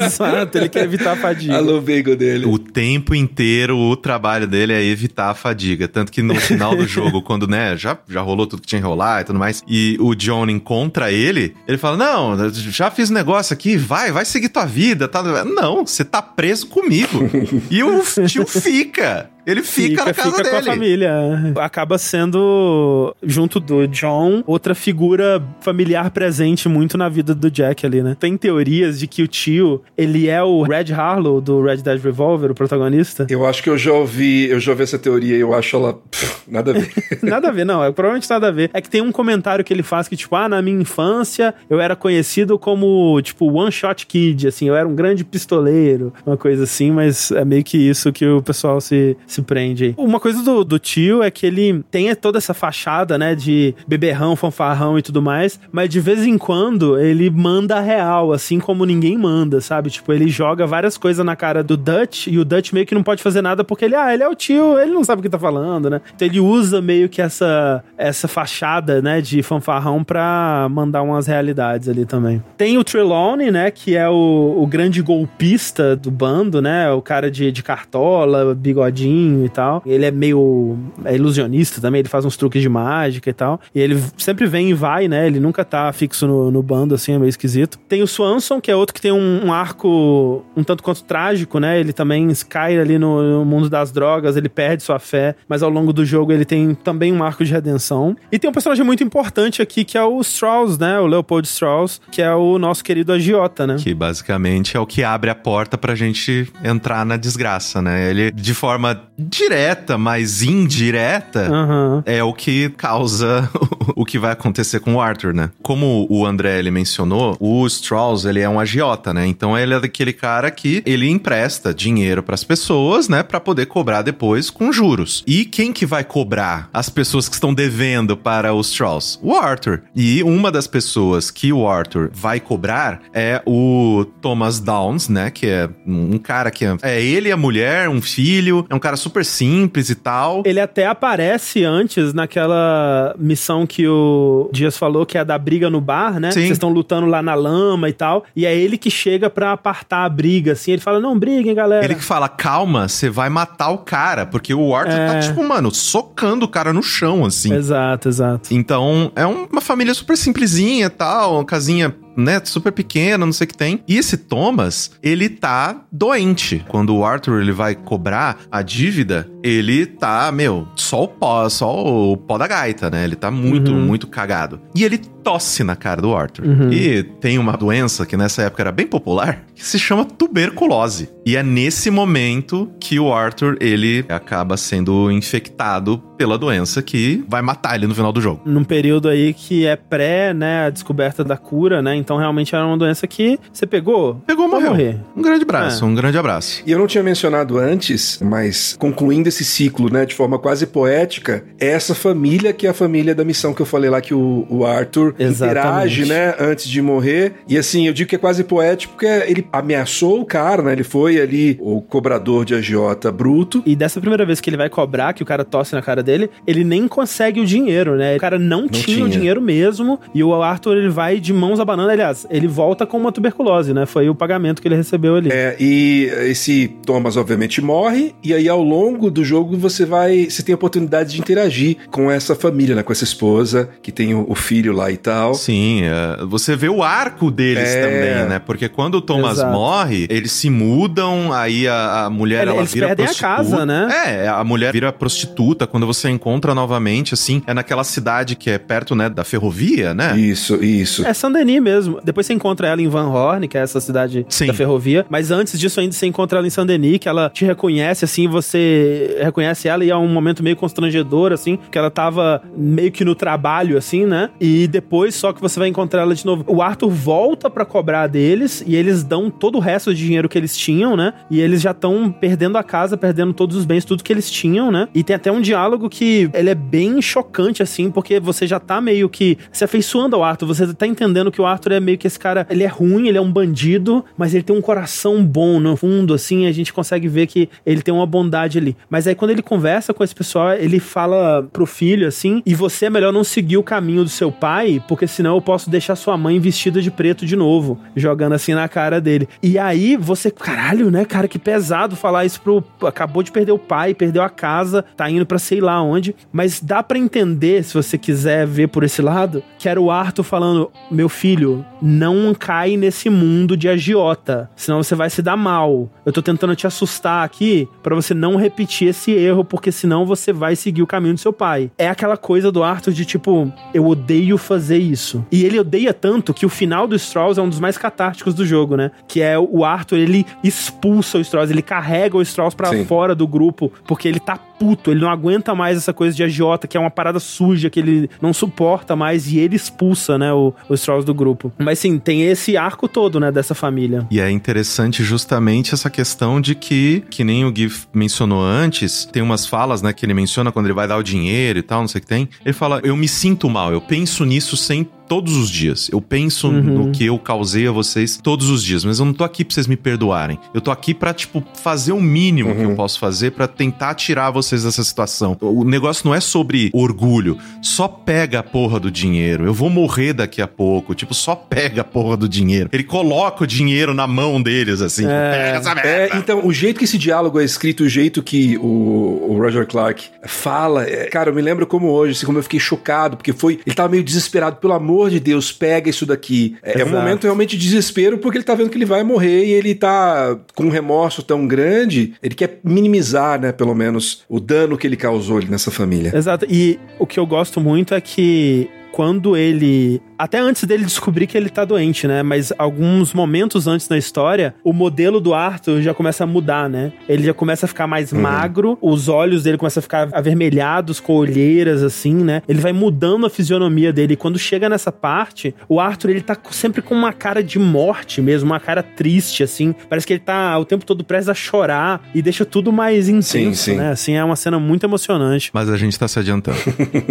Exato, 0.00 0.58
ele 0.58 0.68
quer 0.68 0.84
evitar 0.84 1.12
a 1.12 1.16
fadiga. 1.16 1.56
Alô, 1.56 1.80
Veigo 1.80 2.16
dele. 2.16 2.46
O 2.46 2.58
tempo 2.58 3.14
inteiro 3.14 3.76
o 3.76 3.96
trabalho 3.96 4.46
dele 4.46 4.72
é 4.72 4.82
evitar 4.82 5.30
a 5.30 5.34
fadiga. 5.34 5.86
Tanto 5.88 6.10
que 6.10 6.22
no 6.22 6.34
final 6.36 6.74
do 6.76 6.86
jogo, 6.88 7.22
quando, 7.22 7.46
né, 7.46 7.76
já, 7.76 7.96
já 8.08 8.20
rolou 8.20 8.46
tudo 8.46 8.62
que 8.62 8.68
tinha 8.68 8.80
que 8.80 8.86
rolar 8.86 9.20
e 9.20 9.24
tudo 9.24 9.38
mais, 9.38 9.62
e 9.68 9.96
o 10.00 10.14
John 10.14 10.48
encontra 10.48 11.12
ele, 11.12 11.54
ele 11.68 11.78
fala: 11.78 11.96
Não, 11.96 12.50
já 12.52 12.90
fiz 12.90 13.10
um 13.10 13.14
negócio 13.14 13.52
aqui, 13.52 13.76
vai, 13.76 14.10
vai 14.10 14.24
seguir 14.24 14.48
tua 14.48 14.64
vida. 14.64 15.06
Tá? 15.08 15.22
Não, 15.44 15.86
você 15.86 16.04
tá 16.04 16.22
preso 16.22 16.66
comigo. 16.68 17.28
e 17.70 17.82
o 17.82 18.02
tio 18.26 18.46
fica. 18.46 19.30
Ele 19.46 19.62
fica, 19.62 20.04
na 20.04 20.14
casa 20.14 20.30
fica 20.30 20.42
com 20.42 20.56
a 20.56 20.60
dele. 20.60 20.70
família. 20.72 21.12
Acaba 21.56 21.98
sendo, 21.98 23.14
junto 23.22 23.60
do 23.60 23.86
John, 23.88 24.42
outra 24.46 24.74
figura 24.74 25.42
familiar 25.60 26.10
presente 26.10 26.68
muito 26.68 26.96
na 26.96 27.08
vida 27.08 27.34
do 27.34 27.50
Jack 27.50 27.84
ali, 27.84 28.02
né? 28.02 28.16
Tem 28.18 28.36
teorias 28.36 28.98
de 28.98 29.06
que 29.06 29.22
o 29.22 29.28
tio, 29.28 29.82
ele 29.96 30.28
é 30.28 30.42
o 30.42 30.62
Red 30.62 30.92
Harlow 30.92 31.40
do 31.40 31.62
Red 31.62 31.78
Dead 31.78 32.00
Revolver, 32.02 32.50
o 32.50 32.54
protagonista. 32.54 33.26
Eu 33.28 33.46
acho 33.46 33.62
que 33.62 33.70
eu 33.70 33.76
já 33.76 33.92
ouvi, 33.92 34.46
eu 34.48 34.58
já 34.60 34.72
ouvi 34.72 34.82
essa 34.82 34.98
teoria 34.98 35.36
e 35.36 35.40
eu 35.40 35.54
acho 35.54 35.76
ela 35.76 35.94
pff, 35.94 36.42
nada 36.48 36.70
a 36.70 36.74
ver. 36.74 36.92
Nada 37.22 37.48
a 37.48 37.50
ver, 37.50 37.64
não. 37.64 37.82
É 37.82 37.90
provavelmente 37.90 38.28
nada 38.28 38.48
a 38.48 38.50
ver. 38.50 38.70
É 38.72 38.80
que 38.80 38.88
tem 38.88 39.00
um 39.00 39.10
comentário 39.10 39.64
que 39.64 39.72
ele 39.72 39.82
faz 39.82 40.08
que, 40.08 40.16
tipo, 40.16 40.34
ah, 40.36 40.48
na 40.48 40.60
minha 40.62 40.80
infância 40.80 41.54
eu 41.68 41.80
era 41.80 41.96
conhecido 41.96 42.58
como, 42.58 43.20
tipo, 43.22 43.50
One 43.50 43.72
Shot 43.72 44.06
Kid, 44.06 44.48
assim, 44.48 44.68
eu 44.68 44.76
era 44.76 44.86
um 44.86 44.94
grande 44.94 45.24
pistoleiro, 45.24 46.12
uma 46.24 46.36
coisa 46.36 46.64
assim, 46.64 46.90
mas 46.90 47.30
é 47.30 47.44
meio 47.44 47.64
que 47.64 47.76
isso 47.76 48.12
que 48.12 48.26
o 48.26 48.42
pessoal 48.42 48.80
se, 48.80 49.16
se 49.34 49.42
prende 49.42 49.84
aí. 49.84 49.94
Uma 49.96 50.20
coisa 50.20 50.42
do, 50.42 50.64
do 50.64 50.78
tio 50.78 51.22
é 51.22 51.30
que 51.30 51.46
ele 51.46 51.84
tem 51.90 52.14
toda 52.14 52.38
essa 52.38 52.54
fachada, 52.54 53.18
né, 53.18 53.34
de 53.34 53.74
beberrão, 53.86 54.36
fanfarrão 54.36 54.98
e 54.98 55.02
tudo 55.02 55.20
mais, 55.20 55.58
mas 55.72 55.88
de 55.88 56.00
vez 56.00 56.26
em 56.26 56.38
quando 56.38 56.98
ele 56.98 57.30
manda 57.30 57.80
real, 57.80 58.32
assim 58.32 58.58
como 58.58 58.84
ninguém 58.84 59.18
manda, 59.18 59.60
sabe? 59.60 59.90
Tipo, 59.90 60.12
ele 60.12 60.28
joga 60.28 60.66
várias 60.66 60.96
coisas 60.96 61.24
na 61.24 61.36
cara 61.36 61.62
do 61.62 61.76
Dutch 61.76 62.26
e 62.26 62.38
o 62.38 62.44
Dutch 62.44 62.72
meio 62.72 62.86
que 62.86 62.94
não 62.94 63.02
pode 63.02 63.22
fazer 63.22 63.42
nada 63.42 63.64
porque 63.64 63.84
ele, 63.84 63.96
ah, 63.96 64.12
ele 64.12 64.22
é 64.22 64.28
o 64.28 64.34
tio, 64.34 64.78
ele 64.78 64.92
não 64.92 65.04
sabe 65.04 65.20
o 65.20 65.22
que 65.22 65.28
tá 65.28 65.38
falando, 65.38 65.90
né? 65.90 66.00
Então 66.14 66.26
ele 66.26 66.40
usa 66.40 66.80
meio 66.80 67.08
que 67.08 67.20
essa, 67.20 67.82
essa 67.96 68.28
fachada, 68.28 69.02
né, 69.02 69.20
de 69.20 69.42
fanfarrão 69.42 70.04
pra 70.04 70.68
mandar 70.70 71.02
umas 71.02 71.26
realidades 71.26 71.88
ali 71.88 72.04
também. 72.04 72.42
Tem 72.56 72.78
o 72.78 72.84
Trelawney, 72.84 73.50
né, 73.50 73.70
que 73.70 73.96
é 73.96 74.08
o, 74.08 74.56
o 74.58 74.66
grande 74.66 75.02
golpista 75.02 75.96
do 75.96 76.10
bando, 76.10 76.62
né? 76.62 76.90
O 76.90 77.02
cara 77.02 77.30
de, 77.30 77.50
de 77.50 77.62
cartola, 77.62 78.54
bigodinho 78.54 79.23
e 79.44 79.48
tal. 79.48 79.82
Ele 79.86 80.04
é 80.04 80.10
meio 80.10 80.76
é 81.04 81.14
ilusionista 81.14 81.80
também, 81.80 82.00
ele 82.00 82.08
faz 82.08 82.24
uns 82.24 82.36
truques 82.36 82.62
de 82.62 82.68
mágica 82.68 83.30
e 83.30 83.32
tal. 83.32 83.60
E 83.74 83.80
ele 83.80 84.00
sempre 84.16 84.46
vem 84.46 84.70
e 84.70 84.74
vai, 84.74 85.08
né? 85.08 85.26
Ele 85.26 85.40
nunca 85.40 85.64
tá 85.64 85.92
fixo 85.92 86.26
no, 86.26 86.50
no 86.50 86.62
bando, 86.62 86.94
assim, 86.94 87.12
é 87.12 87.18
meio 87.18 87.28
esquisito. 87.28 87.78
Tem 87.88 88.02
o 88.02 88.06
Swanson, 88.06 88.60
que 88.60 88.70
é 88.70 88.76
outro 88.76 88.94
que 88.94 89.00
tem 89.00 89.12
um, 89.12 89.46
um 89.46 89.52
arco 89.52 90.44
um 90.56 90.62
tanto 90.62 90.82
quanto 90.82 91.04
trágico, 91.04 91.58
né? 91.58 91.78
Ele 91.78 91.92
também 91.92 92.28
cai 92.48 92.78
ali 92.78 92.98
no, 92.98 93.40
no 93.40 93.44
mundo 93.44 93.68
das 93.68 93.90
drogas, 93.90 94.36
ele 94.36 94.48
perde 94.48 94.82
sua 94.82 94.98
fé, 94.98 95.34
mas 95.48 95.62
ao 95.62 95.70
longo 95.70 95.92
do 95.92 96.04
jogo 96.04 96.32
ele 96.32 96.44
tem 96.44 96.74
também 96.74 97.12
um 97.12 97.22
arco 97.22 97.44
de 97.44 97.52
redenção. 97.52 98.16
E 98.30 98.38
tem 98.38 98.48
um 98.48 98.52
personagem 98.52 98.84
muito 98.84 99.02
importante 99.02 99.62
aqui 99.62 99.84
que 99.84 99.96
é 99.96 100.02
o 100.02 100.20
Strauss, 100.20 100.78
né? 100.78 100.98
O 100.98 101.06
Leopold 101.06 101.46
Strauss, 101.46 102.00
que 102.10 102.22
é 102.22 102.34
o 102.34 102.58
nosso 102.58 102.82
querido 102.82 103.12
agiota, 103.12 103.66
né? 103.66 103.76
Que 103.78 103.94
basicamente 103.94 104.76
é 104.76 104.80
o 104.80 104.86
que 104.86 105.02
abre 105.02 105.30
a 105.30 105.34
porta 105.34 105.76
pra 105.76 105.94
gente 105.94 106.50
entrar 106.62 107.04
na 107.04 107.16
desgraça, 107.16 107.80
né? 107.80 108.10
Ele, 108.10 108.30
de 108.30 108.54
forma 108.54 109.00
direta, 109.18 109.96
mas 109.96 110.42
indireta, 110.42 111.48
Aham. 111.50 112.02
é 112.06 112.22
o 112.22 112.32
que 112.32 112.70
causa 112.70 113.48
o 113.94 114.04
que 114.04 114.18
vai 114.18 114.32
acontecer 114.32 114.80
com 114.80 114.94
o 114.94 115.00
Arthur, 115.00 115.32
né? 115.34 115.50
Como 115.62 116.06
o 116.10 116.26
André 116.26 116.58
ele 116.58 116.70
mencionou, 116.70 117.36
o 117.38 117.66
Strauss 117.66 118.24
ele 118.24 118.40
é 118.40 118.48
um 118.48 118.58
agiota, 118.58 119.12
né? 119.12 119.26
Então 119.26 119.56
ele 119.56 119.74
é 119.74 119.80
daquele 119.80 120.12
cara 120.12 120.50
que 120.50 120.82
ele 120.84 121.08
empresta 121.08 121.72
dinheiro 121.72 122.22
pras 122.22 122.44
pessoas, 122.44 123.08
né, 123.08 123.22
Pra 123.22 123.40
poder 123.40 123.66
cobrar 123.66 124.02
depois 124.02 124.50
com 124.50 124.72
juros. 124.72 125.24
E 125.26 125.44
quem 125.44 125.72
que 125.72 125.86
vai 125.86 126.04
cobrar 126.04 126.68
as 126.72 126.88
pessoas 126.88 127.28
que 127.28 127.34
estão 127.34 127.52
devendo 127.54 128.16
para 128.16 128.52
o 128.52 128.60
Strauss? 128.60 129.18
O 129.22 129.34
Arthur. 129.34 129.82
E 129.94 130.22
uma 130.22 130.50
das 130.52 130.66
pessoas 130.66 131.30
que 131.30 131.52
o 131.52 131.68
Arthur 131.68 132.10
vai 132.12 132.38
cobrar 132.40 133.00
é 133.12 133.42
o 133.46 134.06
Thomas 134.20 134.60
Downs, 134.60 135.08
né, 135.08 135.30
que 135.30 135.46
é 135.46 135.68
um 135.86 136.18
cara 136.18 136.50
que 136.50 136.64
é, 136.64 136.76
é 136.82 137.02
ele, 137.02 137.32
a 137.32 137.36
mulher, 137.36 137.88
um 137.88 138.00
filho, 138.00 138.66
é 138.68 138.74
um 138.74 138.78
cara 138.78 138.96
super 139.04 139.24
simples 139.24 139.88
e 139.90 139.94
tal. 139.94 140.42
Ele 140.44 140.60
até 140.60 140.86
aparece 140.86 141.64
antes 141.64 142.12
naquela 142.12 143.14
missão 143.18 143.66
que 143.66 143.86
o 143.86 144.48
Dias 144.52 144.76
falou, 144.76 145.06
que 145.06 145.16
é 145.16 145.20
a 145.20 145.24
da 145.24 145.38
briga 145.38 145.70
no 145.70 145.80
bar, 145.80 146.18
né? 146.20 146.30
Sim. 146.30 146.40
Vocês 146.40 146.52
estão 146.52 146.70
lutando 146.70 147.06
lá 147.06 147.22
na 147.22 147.34
lama 147.34 147.88
e 147.88 147.92
tal. 147.92 148.24
E 148.34 148.44
é 148.46 148.54
ele 148.54 148.76
que 148.76 148.90
chega 148.90 149.30
pra 149.30 149.52
apartar 149.52 150.04
a 150.04 150.08
briga, 150.08 150.52
assim. 150.52 150.72
Ele 150.72 150.80
fala: 150.82 151.00
não 151.00 151.18
briguem, 151.18 151.54
galera. 151.54 151.84
Ele 151.84 151.94
que 151.94 152.04
fala, 152.04 152.28
calma, 152.28 152.88
você 152.88 153.08
vai 153.08 153.28
matar 153.28 153.70
o 153.70 153.78
cara, 153.78 154.26
porque 154.26 154.52
o 154.54 154.74
Arthur 154.74 154.92
tá, 154.96 155.14
É. 155.16 155.20
tipo, 155.20 155.42
mano, 155.42 155.72
socando 155.74 156.44
o 156.44 156.48
cara 156.48 156.72
no 156.72 156.82
chão, 156.82 157.24
assim. 157.24 157.52
Exato, 157.54 158.08
exato. 158.08 158.52
Então, 158.52 159.10
é 159.16 159.26
um- 159.26 159.46
uma 159.50 159.60
família 159.60 159.94
super 159.94 160.16
simplesinha 160.16 160.86
e 160.86 160.90
tal, 160.90 161.34
uma 161.34 161.44
casinha, 161.44 161.94
né, 162.16 162.40
super 162.44 162.72
pequena, 162.72 163.24
não 163.24 163.32
sei 163.32 163.44
o 163.44 163.48
que 163.48 163.56
tem. 163.56 163.82
E 163.86 163.96
esse 163.96 164.16
Thomas, 164.16 164.92
ele 165.02 165.28
tá 165.28 165.84
doente. 165.90 166.64
Quando 166.68 166.94
o 166.94 167.04
Arthur 167.04 167.40
ele 167.40 167.52
vai 167.52 167.74
cobrar 167.74 168.40
a 168.50 168.62
dívida, 168.62 169.28
ele 169.44 169.84
tá, 169.84 170.32
meu, 170.32 170.66
só 170.74 171.04
o 171.04 171.08
pó, 171.08 171.46
só 171.50 171.84
o 171.84 172.16
pó 172.16 172.38
da 172.38 172.46
gaita, 172.48 172.88
né? 172.88 173.04
Ele 173.04 173.14
tá 173.14 173.30
muito, 173.30 173.70
Uhum. 173.72 173.80
muito 173.80 174.06
cagado. 174.06 174.58
E 174.74 174.82
ele 174.82 174.96
tosse 174.96 175.62
na 175.64 175.76
cara 175.76 176.00
do 176.02 176.14
Arthur. 176.14 176.44
Uhum. 176.46 176.72
E 176.72 177.02
tem 177.02 177.38
uma 177.38 177.52
doença 177.56 178.04
que 178.06 178.16
nessa 178.16 178.42
época 178.42 178.62
era 178.62 178.72
bem 178.72 178.86
popular, 178.86 179.44
que 179.54 179.64
se 179.64 179.78
chama 179.78 180.04
tuberculose. 180.04 181.08
E 181.26 181.36
é 181.36 181.42
nesse 181.42 181.90
momento 181.90 182.70
que 182.78 182.98
o 182.98 183.12
Arthur, 183.12 183.56
ele 183.60 184.04
acaba 184.08 184.56
sendo 184.58 185.10
infectado 185.10 185.98
pela 186.18 186.36
doença 186.38 186.82
que 186.82 187.24
vai 187.28 187.40
matar 187.42 187.74
ele 187.76 187.86
no 187.86 187.94
final 187.94 188.12
do 188.12 188.20
jogo. 188.20 188.42
Num 188.44 188.62
período 188.64 189.08
aí 189.08 189.32
que 189.32 189.66
é 189.66 189.76
pré, 189.76 190.32
né, 190.34 190.66
a 190.66 190.70
descoberta 190.70 191.24
da 191.24 191.36
cura, 191.36 191.80
né? 191.82 191.96
Então 191.96 192.16
realmente 192.18 192.54
era 192.54 192.64
uma 192.66 192.76
doença 192.76 193.06
que 193.06 193.38
você 193.52 193.66
pegou. 193.66 194.16
Pegou, 194.26 194.46
morreu. 194.48 194.70
morrer. 194.70 195.00
Um 195.16 195.22
grande 195.22 195.42
abraço, 195.44 195.84
É. 195.84 195.88
um 195.88 195.94
grande 195.94 196.18
abraço. 196.18 196.62
E 196.66 196.70
eu 196.70 196.78
não 196.78 196.86
tinha 196.86 197.02
mencionado 197.02 197.58
antes, 197.58 198.20
mas 198.22 198.76
concluindo 198.78 199.28
esse 199.34 199.44
ciclo, 199.44 199.92
né, 199.92 200.06
de 200.06 200.14
forma 200.14 200.38
quase 200.38 200.66
poética, 200.66 201.44
é 201.60 201.68
essa 201.68 201.94
família 201.94 202.52
que 202.52 202.66
é 202.66 202.70
a 202.70 202.74
família 202.74 203.14
da 203.14 203.24
missão 203.24 203.52
que 203.52 203.60
eu 203.60 203.66
falei 203.66 203.90
lá 203.90 204.00
que 204.00 204.14
o, 204.14 204.46
o 204.48 204.64
Arthur 204.64 205.14
Exatamente. 205.18 205.60
interage, 205.60 206.06
né, 206.06 206.34
antes 206.38 206.68
de 206.68 206.80
morrer. 206.80 207.34
E 207.48 207.58
assim, 207.58 207.86
eu 207.86 207.92
digo 207.92 208.08
que 208.08 208.16
é 208.16 208.18
quase 208.18 208.44
poético 208.44 208.94
porque 208.94 209.06
ele 209.06 209.46
ameaçou 209.52 210.20
o 210.20 210.24
cara, 210.24 210.62
né? 210.62 210.72
Ele 210.72 210.84
foi 210.84 211.20
ali 211.20 211.58
o 211.60 211.80
cobrador 211.80 212.44
de 212.44 212.54
agiota 212.54 213.10
bruto. 213.10 213.62
E 213.66 213.74
dessa 213.74 214.00
primeira 214.00 214.24
vez 214.24 214.40
que 214.40 214.48
ele 214.48 214.56
vai 214.56 214.68
cobrar, 214.68 215.12
que 215.12 215.22
o 215.22 215.26
cara 215.26 215.44
tosse 215.44 215.74
na 215.74 215.82
cara 215.82 216.02
dele, 216.02 216.30
ele 216.46 216.64
nem 216.64 216.86
consegue 216.86 217.40
o 217.40 217.46
dinheiro, 217.46 217.96
né? 217.96 218.16
O 218.16 218.20
cara 218.20 218.38
não, 218.38 218.68
tinha, 218.68 219.04
o 219.04 219.08
tinha. 219.08 219.08
dinheiro 219.08 219.40
mesmo. 219.40 219.98
E 220.14 220.22
o 220.22 220.34
Arthur, 220.42 220.76
ele 220.76 220.88
vai 220.88 221.18
de 221.18 221.32
mãos 221.32 221.58
à 221.58 221.64
banana. 221.64 221.92
Aliás, 221.92 222.26
ele 222.30 222.46
volta 222.46 222.86
com 222.86 222.96
uma 222.96 223.10
tuberculose, 223.10 223.72
né? 223.72 223.86
Foi 223.86 224.08
o 224.08 224.14
pagamento 224.14 224.62
que 224.62 224.68
ele 224.68 224.76
recebeu 224.76 225.16
ali. 225.16 225.30
É, 225.32 225.56
e 225.58 226.04
esse 226.30 226.68
Thomas 226.84 227.16
obviamente 227.16 227.60
morre, 227.60 228.14
e 228.22 228.32
aí 228.32 228.48
ao 228.48 228.62
longo 228.62 229.10
do 229.10 229.23
jogo 229.24 229.56
você 229.56 229.84
vai. 229.84 230.28
Você 230.30 230.42
tem 230.42 230.52
a 230.52 230.56
oportunidade 230.56 231.12
de 231.14 231.20
interagir 231.20 231.76
com 231.90 232.10
essa 232.10 232.34
família, 232.34 232.74
né? 232.74 232.82
Com 232.82 232.92
essa 232.92 233.04
esposa, 233.04 233.68
que 233.82 233.90
tem 233.92 234.14
o, 234.14 234.24
o 234.28 234.34
filho 234.34 234.72
lá 234.72 234.90
e 234.90 234.96
tal. 234.96 235.34
Sim, 235.34 235.82
é, 235.84 236.24
você 236.26 236.54
vê 236.56 236.68
o 236.68 236.82
arco 236.82 237.30
deles 237.30 237.68
É. 237.68 237.82
também, 237.82 238.28
né? 238.30 238.38
Porque 238.38 238.68
quando 238.68 238.96
o 238.96 239.00
Thomas 239.00 239.38
Exato. 239.38 239.52
morre, 239.52 240.06
eles 240.10 240.32
se 240.32 240.50
mudam, 240.50 241.32
aí 241.32 241.66
a, 241.68 242.04
a 242.06 242.10
mulher 242.10 242.42
Ele- 242.42 242.50
ela 242.50 242.60
eles 242.60 242.72
vira 242.72 242.86
perdem 242.88 243.04
a 243.04 243.08
prostituta. 243.08 243.36
casa, 243.36 243.66
né? 243.66 243.88
É, 244.24 244.28
a 244.28 244.44
mulher 244.44 244.72
vira 244.72 244.92
prostituta 244.92 245.66
quando 245.66 245.86
você 245.86 246.08
encontra 246.08 246.54
novamente, 246.54 247.14
assim, 247.14 247.42
é 247.46 247.54
naquela 247.54 247.84
cidade 247.84 248.34
que 248.36 248.50
é 248.50 248.58
perto, 248.58 248.94
né, 248.94 249.08
da 249.08 249.24
ferrovia, 249.24 249.94
né? 249.94 250.18
Isso, 250.18 250.62
isso. 250.62 251.06
É 251.06 251.12
Saint-Denis 251.14 251.60
mesmo. 251.62 252.00
Depois 252.04 252.26
você 252.26 252.32
encontra 252.34 252.68
ela 252.68 252.80
em 252.82 252.88
Van 252.88 253.08
Horn, 253.08 253.46
que 253.48 253.56
é 253.56 253.60
essa 253.60 253.80
cidade 253.80 254.26
Sim. 254.28 254.46
da 254.46 254.52
ferrovia. 254.54 255.06
Mas 255.08 255.30
antes 255.30 255.58
disso 255.58 255.80
ainda 255.80 255.92
você 255.92 256.06
encontra 256.06 256.38
ela 256.38 256.46
em 256.46 256.50
Saint-Denis, 256.50 256.98
que 256.98 257.08
ela 257.08 257.30
te 257.30 257.44
reconhece, 257.44 258.04
assim, 258.04 258.26
você 258.28 259.13
reconhece 259.20 259.68
ela 259.68 259.84
e 259.84 259.90
é 259.90 259.96
um 259.96 260.08
momento 260.08 260.42
meio 260.42 260.56
constrangedor, 260.56 261.32
assim, 261.32 261.58
que 261.70 261.78
ela 261.78 261.90
tava 261.90 262.42
meio 262.56 262.90
que 262.92 263.04
no 263.04 263.14
trabalho, 263.14 263.76
assim, 263.76 264.04
né? 264.04 264.30
E 264.40 264.66
depois 264.66 265.14
só 265.14 265.32
que 265.32 265.40
você 265.40 265.58
vai 265.58 265.68
encontrar 265.68 266.02
ela 266.02 266.14
de 266.14 266.24
novo. 266.24 266.44
O 266.46 266.62
Arthur 266.62 266.90
volta 266.90 267.48
pra 267.50 267.64
cobrar 267.64 268.06
deles 268.06 268.62
e 268.66 268.74
eles 268.76 269.02
dão 269.02 269.30
todo 269.30 269.56
o 269.56 269.60
resto 269.60 269.90
do 269.90 269.96
dinheiro 269.96 270.28
que 270.28 270.38
eles 270.38 270.56
tinham, 270.56 270.96
né? 270.96 271.12
E 271.30 271.40
eles 271.40 271.60
já 271.60 271.70
estão 271.70 272.10
perdendo 272.10 272.58
a 272.58 272.62
casa, 272.62 272.96
perdendo 272.96 273.32
todos 273.32 273.56
os 273.56 273.64
bens, 273.64 273.84
tudo 273.84 274.02
que 274.02 274.12
eles 274.12 274.30
tinham, 274.30 274.70
né? 274.70 274.88
E 274.94 275.02
tem 275.02 275.16
até 275.16 275.30
um 275.30 275.40
diálogo 275.40 275.88
que 275.88 276.30
ele 276.32 276.50
é 276.50 276.54
bem 276.54 277.00
chocante, 277.00 277.62
assim, 277.62 277.90
porque 277.90 278.20
você 278.20 278.46
já 278.46 278.58
tá 278.58 278.80
meio 278.80 279.08
que 279.08 279.38
se 279.52 279.64
afeiçoando 279.64 280.16
ao 280.16 280.24
Arthur, 280.24 280.46
você 280.46 280.72
tá 280.74 280.86
entendendo 280.86 281.30
que 281.30 281.40
o 281.40 281.46
Arthur 281.46 281.72
é 281.72 281.80
meio 281.80 281.98
que 281.98 282.06
esse 282.06 282.18
cara, 282.18 282.46
ele 282.50 282.62
é 282.62 282.66
ruim, 282.66 283.08
ele 283.08 283.18
é 283.18 283.20
um 283.20 283.30
bandido, 283.30 284.04
mas 284.16 284.34
ele 284.34 284.42
tem 284.42 284.56
um 284.56 284.60
coração 284.60 285.24
bom 285.24 285.60
no 285.60 285.76
fundo, 285.76 286.14
assim, 286.14 286.46
a 286.46 286.52
gente 286.52 286.72
consegue 286.72 287.08
ver 287.08 287.26
que 287.26 287.48
ele 287.64 287.82
tem 287.82 287.92
uma 287.92 288.06
bondade 288.06 288.58
ali. 288.58 288.76
Mas 288.88 289.03
aí 289.06 289.14
quando 289.14 289.30
ele 289.30 289.42
conversa 289.42 289.92
com 289.92 290.02
esse 290.04 290.14
pessoal, 290.14 290.52
ele 290.52 290.80
fala 290.80 291.48
pro 291.52 291.66
filho, 291.66 292.06
assim, 292.06 292.42
e 292.44 292.54
você 292.54 292.86
é 292.86 292.90
melhor 292.90 293.12
não 293.12 293.24
seguir 293.24 293.56
o 293.56 293.62
caminho 293.62 294.04
do 294.04 294.10
seu 294.10 294.30
pai, 294.30 294.82
porque 294.88 295.06
senão 295.06 295.34
eu 295.36 295.42
posso 295.42 295.70
deixar 295.70 295.96
sua 295.96 296.16
mãe 296.16 296.38
vestida 296.38 296.80
de 296.80 296.90
preto 296.90 297.26
de 297.26 297.36
novo, 297.36 297.78
jogando 297.96 298.34
assim 298.34 298.54
na 298.54 298.68
cara 298.68 299.00
dele. 299.00 299.28
E 299.42 299.58
aí 299.58 299.96
você, 299.96 300.30
caralho, 300.30 300.90
né, 300.90 301.04
cara, 301.04 301.28
que 301.28 301.38
pesado 301.38 301.96
falar 301.96 302.24
isso 302.24 302.40
pro. 302.40 302.64
Acabou 302.82 303.22
de 303.22 303.32
perder 303.32 303.52
o 303.52 303.58
pai, 303.58 303.94
perdeu 303.94 304.22
a 304.22 304.28
casa, 304.28 304.84
tá 304.96 305.08
indo 305.10 305.26
pra 305.26 305.38
sei 305.38 305.60
lá 305.60 305.82
onde. 305.82 306.14
Mas 306.32 306.60
dá 306.60 306.82
pra 306.82 306.98
entender, 306.98 307.64
se 307.64 307.74
você 307.74 307.96
quiser 307.98 308.46
ver 308.46 308.68
por 308.68 308.84
esse 308.84 309.02
lado, 309.02 309.42
que 309.58 309.68
era 309.68 309.80
o 309.80 309.90
Arthur 309.90 310.22
falando: 310.22 310.70
meu 310.90 311.08
filho, 311.08 311.64
não 311.80 312.34
cai 312.34 312.76
nesse 312.76 313.10
mundo 313.10 313.56
de 313.56 313.68
agiota, 313.68 314.50
senão 314.56 314.82
você 314.82 314.94
vai 314.94 315.10
se 315.10 315.22
dar 315.22 315.36
mal. 315.36 315.88
Eu 316.04 316.12
tô 316.12 316.22
tentando 316.22 316.56
te 316.56 316.66
assustar 316.66 317.24
aqui 317.24 317.68
pra 317.82 317.94
você 317.94 318.14
não 318.14 318.36
repetir 318.36 318.83
esse 318.86 319.12
erro, 319.12 319.44
porque 319.44 319.70
senão 319.72 320.06
você 320.06 320.32
vai 320.32 320.56
seguir 320.56 320.82
o 320.82 320.86
caminho 320.86 321.14
do 321.14 321.20
seu 321.20 321.32
pai. 321.32 321.70
É 321.78 321.88
aquela 321.88 322.16
coisa 322.16 322.50
do 322.50 322.62
Arthur 322.62 322.92
de 322.92 323.04
tipo, 323.04 323.52
eu 323.72 323.86
odeio 323.86 324.38
fazer 324.38 324.78
isso. 324.78 325.24
E 325.30 325.44
ele 325.44 325.58
odeia 325.58 325.92
tanto 325.92 326.34
que 326.34 326.46
o 326.46 326.48
final 326.48 326.86
do 326.86 326.96
Strauss 326.96 327.38
é 327.38 327.42
um 327.42 327.48
dos 327.48 327.60
mais 327.60 327.78
catárticos 327.78 328.34
do 328.34 328.46
jogo, 328.46 328.76
né? 328.76 328.90
Que 329.08 329.20
é 329.20 329.38
o 329.38 329.64
Arthur, 329.64 329.98
ele 329.98 330.26
expulsa 330.42 331.18
o 331.18 331.20
Strauss, 331.20 331.50
ele 331.50 331.62
carrega 331.62 332.16
o 332.16 332.22
Strauss 332.22 332.54
pra 332.54 332.68
Sim. 332.68 332.84
fora 332.84 333.14
do 333.14 333.26
grupo, 333.26 333.72
porque 333.86 334.08
ele 334.08 334.20
tá 334.20 334.38
puto, 334.58 334.90
ele 334.90 335.00
não 335.00 335.10
aguenta 335.10 335.54
mais 335.54 335.76
essa 335.76 335.92
coisa 335.92 336.16
de 336.16 336.22
agiota, 336.22 336.66
que 336.66 336.76
é 336.76 336.80
uma 336.80 336.90
parada 336.90 337.20
suja, 337.20 337.70
que 337.70 337.80
ele 337.80 338.10
não 338.20 338.32
suporta 338.32 338.96
mais, 338.96 339.30
e 339.32 339.38
ele 339.38 339.56
expulsa, 339.56 340.18
né, 340.18 340.32
o, 340.32 340.52
os 340.68 340.80
Trolls 340.82 341.06
do 341.06 341.14
grupo. 341.14 341.52
Mas 341.58 341.78
sim, 341.78 341.98
tem 341.98 342.22
esse 342.22 342.56
arco 342.56 342.88
todo, 342.88 343.18
né, 343.20 343.30
dessa 343.30 343.54
família. 343.54 344.06
E 344.10 344.20
é 344.20 344.30
interessante 344.30 345.02
justamente 345.02 345.74
essa 345.74 345.90
questão 345.90 346.40
de 346.40 346.54
que, 346.54 347.04
que 347.10 347.24
nem 347.24 347.44
o 347.44 347.52
Gui 347.52 347.70
mencionou 347.92 348.42
antes, 348.42 349.04
tem 349.04 349.22
umas 349.22 349.46
falas, 349.46 349.82
né, 349.82 349.92
que 349.92 350.04
ele 350.04 350.14
menciona 350.14 350.52
quando 350.52 350.66
ele 350.66 350.74
vai 350.74 350.88
dar 350.88 350.96
o 350.96 351.02
dinheiro 351.02 351.58
e 351.58 351.62
tal, 351.62 351.80
não 351.80 351.88
sei 351.88 351.98
o 351.98 352.02
que 352.02 352.08
tem. 352.08 352.28
Ele 352.44 352.52
fala: 352.52 352.80
Eu 352.82 352.96
me 352.96 353.08
sinto 353.08 353.48
mal, 353.48 353.72
eu 353.72 353.80
penso 353.80 354.24
nisso 354.24 354.56
sem 354.56 354.84
todos 355.08 355.36
os 355.36 355.50
dias. 355.50 355.88
Eu 355.92 356.00
penso 356.00 356.48
Uhum. 356.48 356.62
no 356.62 356.90
que 356.92 357.04
eu 357.04 357.18
causei 357.18 357.66
a 357.66 357.72
vocês 357.72 358.18
todos 358.22 358.48
os 358.50 358.62
dias, 358.62 358.84
mas 358.84 358.98
eu 358.98 359.04
não 359.04 359.12
tô 359.12 359.24
aqui 359.24 359.44
pra 359.44 359.54
vocês 359.54 359.66
me 359.66 359.76
perdoarem. 359.76 360.38
Eu 360.52 360.60
tô 360.60 360.70
aqui 360.70 360.92
pra, 360.94 361.12
tipo, 361.12 361.42
fazer 361.62 361.92
o 361.92 362.00
mínimo 362.00 362.54
que 362.54 362.62
eu 362.62 362.74
posso 362.74 362.98
fazer 362.98 363.32
pra 363.32 363.46
tentar 363.46 363.94
tirar 363.94 364.30
vocês 364.30 364.64
dessa 364.64 364.82
situação. 364.84 365.36
O 365.40 365.64
negócio 365.64 366.06
não 366.06 366.14
é 366.14 366.20
sobre 366.20 366.70
orgulho. 366.72 367.38
Só 367.62 367.86
pega 367.88 368.40
a 368.40 368.42
porra 368.42 368.78
do 368.80 368.90
dinheiro. 368.90 369.44
Eu 369.46 369.54
vou 369.54 369.70
morrer 369.70 370.12
daqui 370.12 370.40
a 370.42 370.46
pouco. 370.48 370.94
Tipo, 370.94 371.14
só 371.14 371.34
pega 371.34 371.80
a 371.80 371.84
porra 371.84 372.16
do 372.16 372.28
dinheiro. 372.28 372.68
Ele 372.72 372.84
coloca 372.84 373.44
o 373.44 373.46
dinheiro 373.46 373.94
na 373.94 374.06
mão 374.06 374.40
deles, 374.40 374.80
assim. 374.80 375.04
Pega 375.04 375.58
essa 375.58 375.74
merda. 375.74 375.88
É, 375.88 376.10
então, 376.18 376.46
o 376.46 376.52
jeito 376.52 376.78
que 376.78 376.84
esse 376.84 376.98
diálogo 376.98 377.40
é 377.40 377.44
escrito, 377.44 377.84
o 377.84 377.88
jeito 377.88 378.22
que 378.22 378.56
o, 378.58 379.26
o 379.30 379.38
Roger 379.38 379.66
Clark 379.66 380.04
fala, 380.26 380.84
é, 380.84 381.06
cara, 381.06 381.30
eu 381.30 381.34
me 381.34 381.42
lembro 381.42 381.66
como 381.66 381.88
hoje, 381.90 382.12
assim, 382.12 382.26
como 382.26 382.38
eu 382.38 382.42
fiquei 382.42 382.60
chocado, 382.60 383.16
porque 383.16 383.32
foi. 383.32 383.60
Ele 383.66 383.74
tava 383.74 383.88
meio 383.90 384.02
desesperado, 384.04 384.56
pelo 384.56 384.72
amor 384.72 385.03
de 385.10 385.20
Deus, 385.20 385.52
pega 385.52 385.90
isso 385.90 386.06
daqui. 386.06 386.56
É, 386.62 386.80
é 386.80 386.84
um 386.84 386.90
momento 386.90 387.24
realmente 387.24 387.56
de 387.56 387.64
desespero, 387.64 388.18
porque 388.18 388.38
ele 388.38 388.44
tá 388.44 388.54
vendo 388.54 388.70
que 388.70 388.76
ele 388.76 388.84
vai 388.84 389.02
morrer 389.02 389.44
e 389.44 389.50
ele 389.50 389.74
tá 389.74 390.38
com 390.54 390.64
um 390.64 390.70
remorso 390.70 391.22
tão 391.22 391.46
grande, 391.46 392.14
ele 392.22 392.34
quer 392.34 392.60
minimizar, 392.62 393.40
né, 393.40 393.52
pelo 393.52 393.74
menos, 393.74 394.22
o 394.28 394.40
dano 394.40 394.76
que 394.76 394.86
ele 394.86 394.96
causou 394.96 395.40
nessa 395.42 395.70
família. 395.70 396.12
Exato. 396.14 396.46
E 396.48 396.78
o 396.98 397.06
que 397.06 397.18
eu 397.18 397.26
gosto 397.26 397.60
muito 397.60 397.94
é 397.94 398.00
que 398.00 398.68
quando 398.94 399.36
ele. 399.36 400.00
Até 400.16 400.38
antes 400.38 400.62
dele 400.62 400.84
descobrir 400.84 401.26
que 401.26 401.36
ele 401.36 401.50
tá 401.50 401.64
doente, 401.64 402.06
né? 402.06 402.22
Mas 402.22 402.52
alguns 402.56 403.12
momentos 403.12 403.66
antes 403.66 403.88
na 403.88 403.98
história, 403.98 404.54
o 404.62 404.72
modelo 404.72 405.20
do 405.20 405.34
Arthur 405.34 405.82
já 405.82 405.92
começa 405.92 406.22
a 406.22 406.26
mudar, 406.28 406.70
né? 406.70 406.92
Ele 407.08 407.24
já 407.24 407.34
começa 407.34 407.66
a 407.66 407.68
ficar 407.68 407.88
mais 407.88 408.12
magro, 408.12 408.78
os 408.80 409.08
olhos 409.08 409.42
dele 409.42 409.58
começam 409.58 409.80
a 409.80 409.82
ficar 409.82 410.08
avermelhados, 410.12 411.00
com 411.00 411.14
olheiras, 411.14 411.82
assim, 411.82 412.14
né? 412.14 412.42
Ele 412.48 412.60
vai 412.60 412.72
mudando 412.72 413.26
a 413.26 413.30
fisionomia 413.30 413.92
dele. 413.92 414.12
E 414.12 414.16
quando 414.16 414.38
chega 414.38 414.68
nessa 414.68 414.92
parte, 414.92 415.52
o 415.68 415.80
Arthur, 415.80 416.10
ele 416.10 416.20
tá 416.20 416.36
sempre 416.52 416.80
com 416.80 416.94
uma 416.94 417.12
cara 417.12 417.42
de 417.42 417.58
morte 417.58 418.22
mesmo, 418.22 418.52
uma 418.52 418.60
cara 418.60 418.84
triste, 418.84 419.42
assim. 419.42 419.74
Parece 419.88 420.06
que 420.06 420.12
ele 420.12 420.20
tá 420.20 420.56
o 420.56 420.64
tempo 420.64 420.86
todo 420.86 421.02
prestes 421.02 421.28
a 421.28 421.34
chorar 421.34 422.00
e 422.14 422.22
deixa 422.22 422.44
tudo 422.44 422.72
mais 422.72 423.08
intenso, 423.08 423.32
Sim, 423.32 423.54
sim. 423.54 423.74
né? 423.76 423.90
Assim, 423.90 424.12
é 424.14 424.22
uma 424.22 424.36
cena 424.36 424.60
muito 424.60 424.86
emocionante. 424.86 425.50
Mas 425.52 425.68
a 425.68 425.76
gente 425.76 425.98
tá 425.98 426.06
se 426.06 426.20
adiantando. 426.20 426.58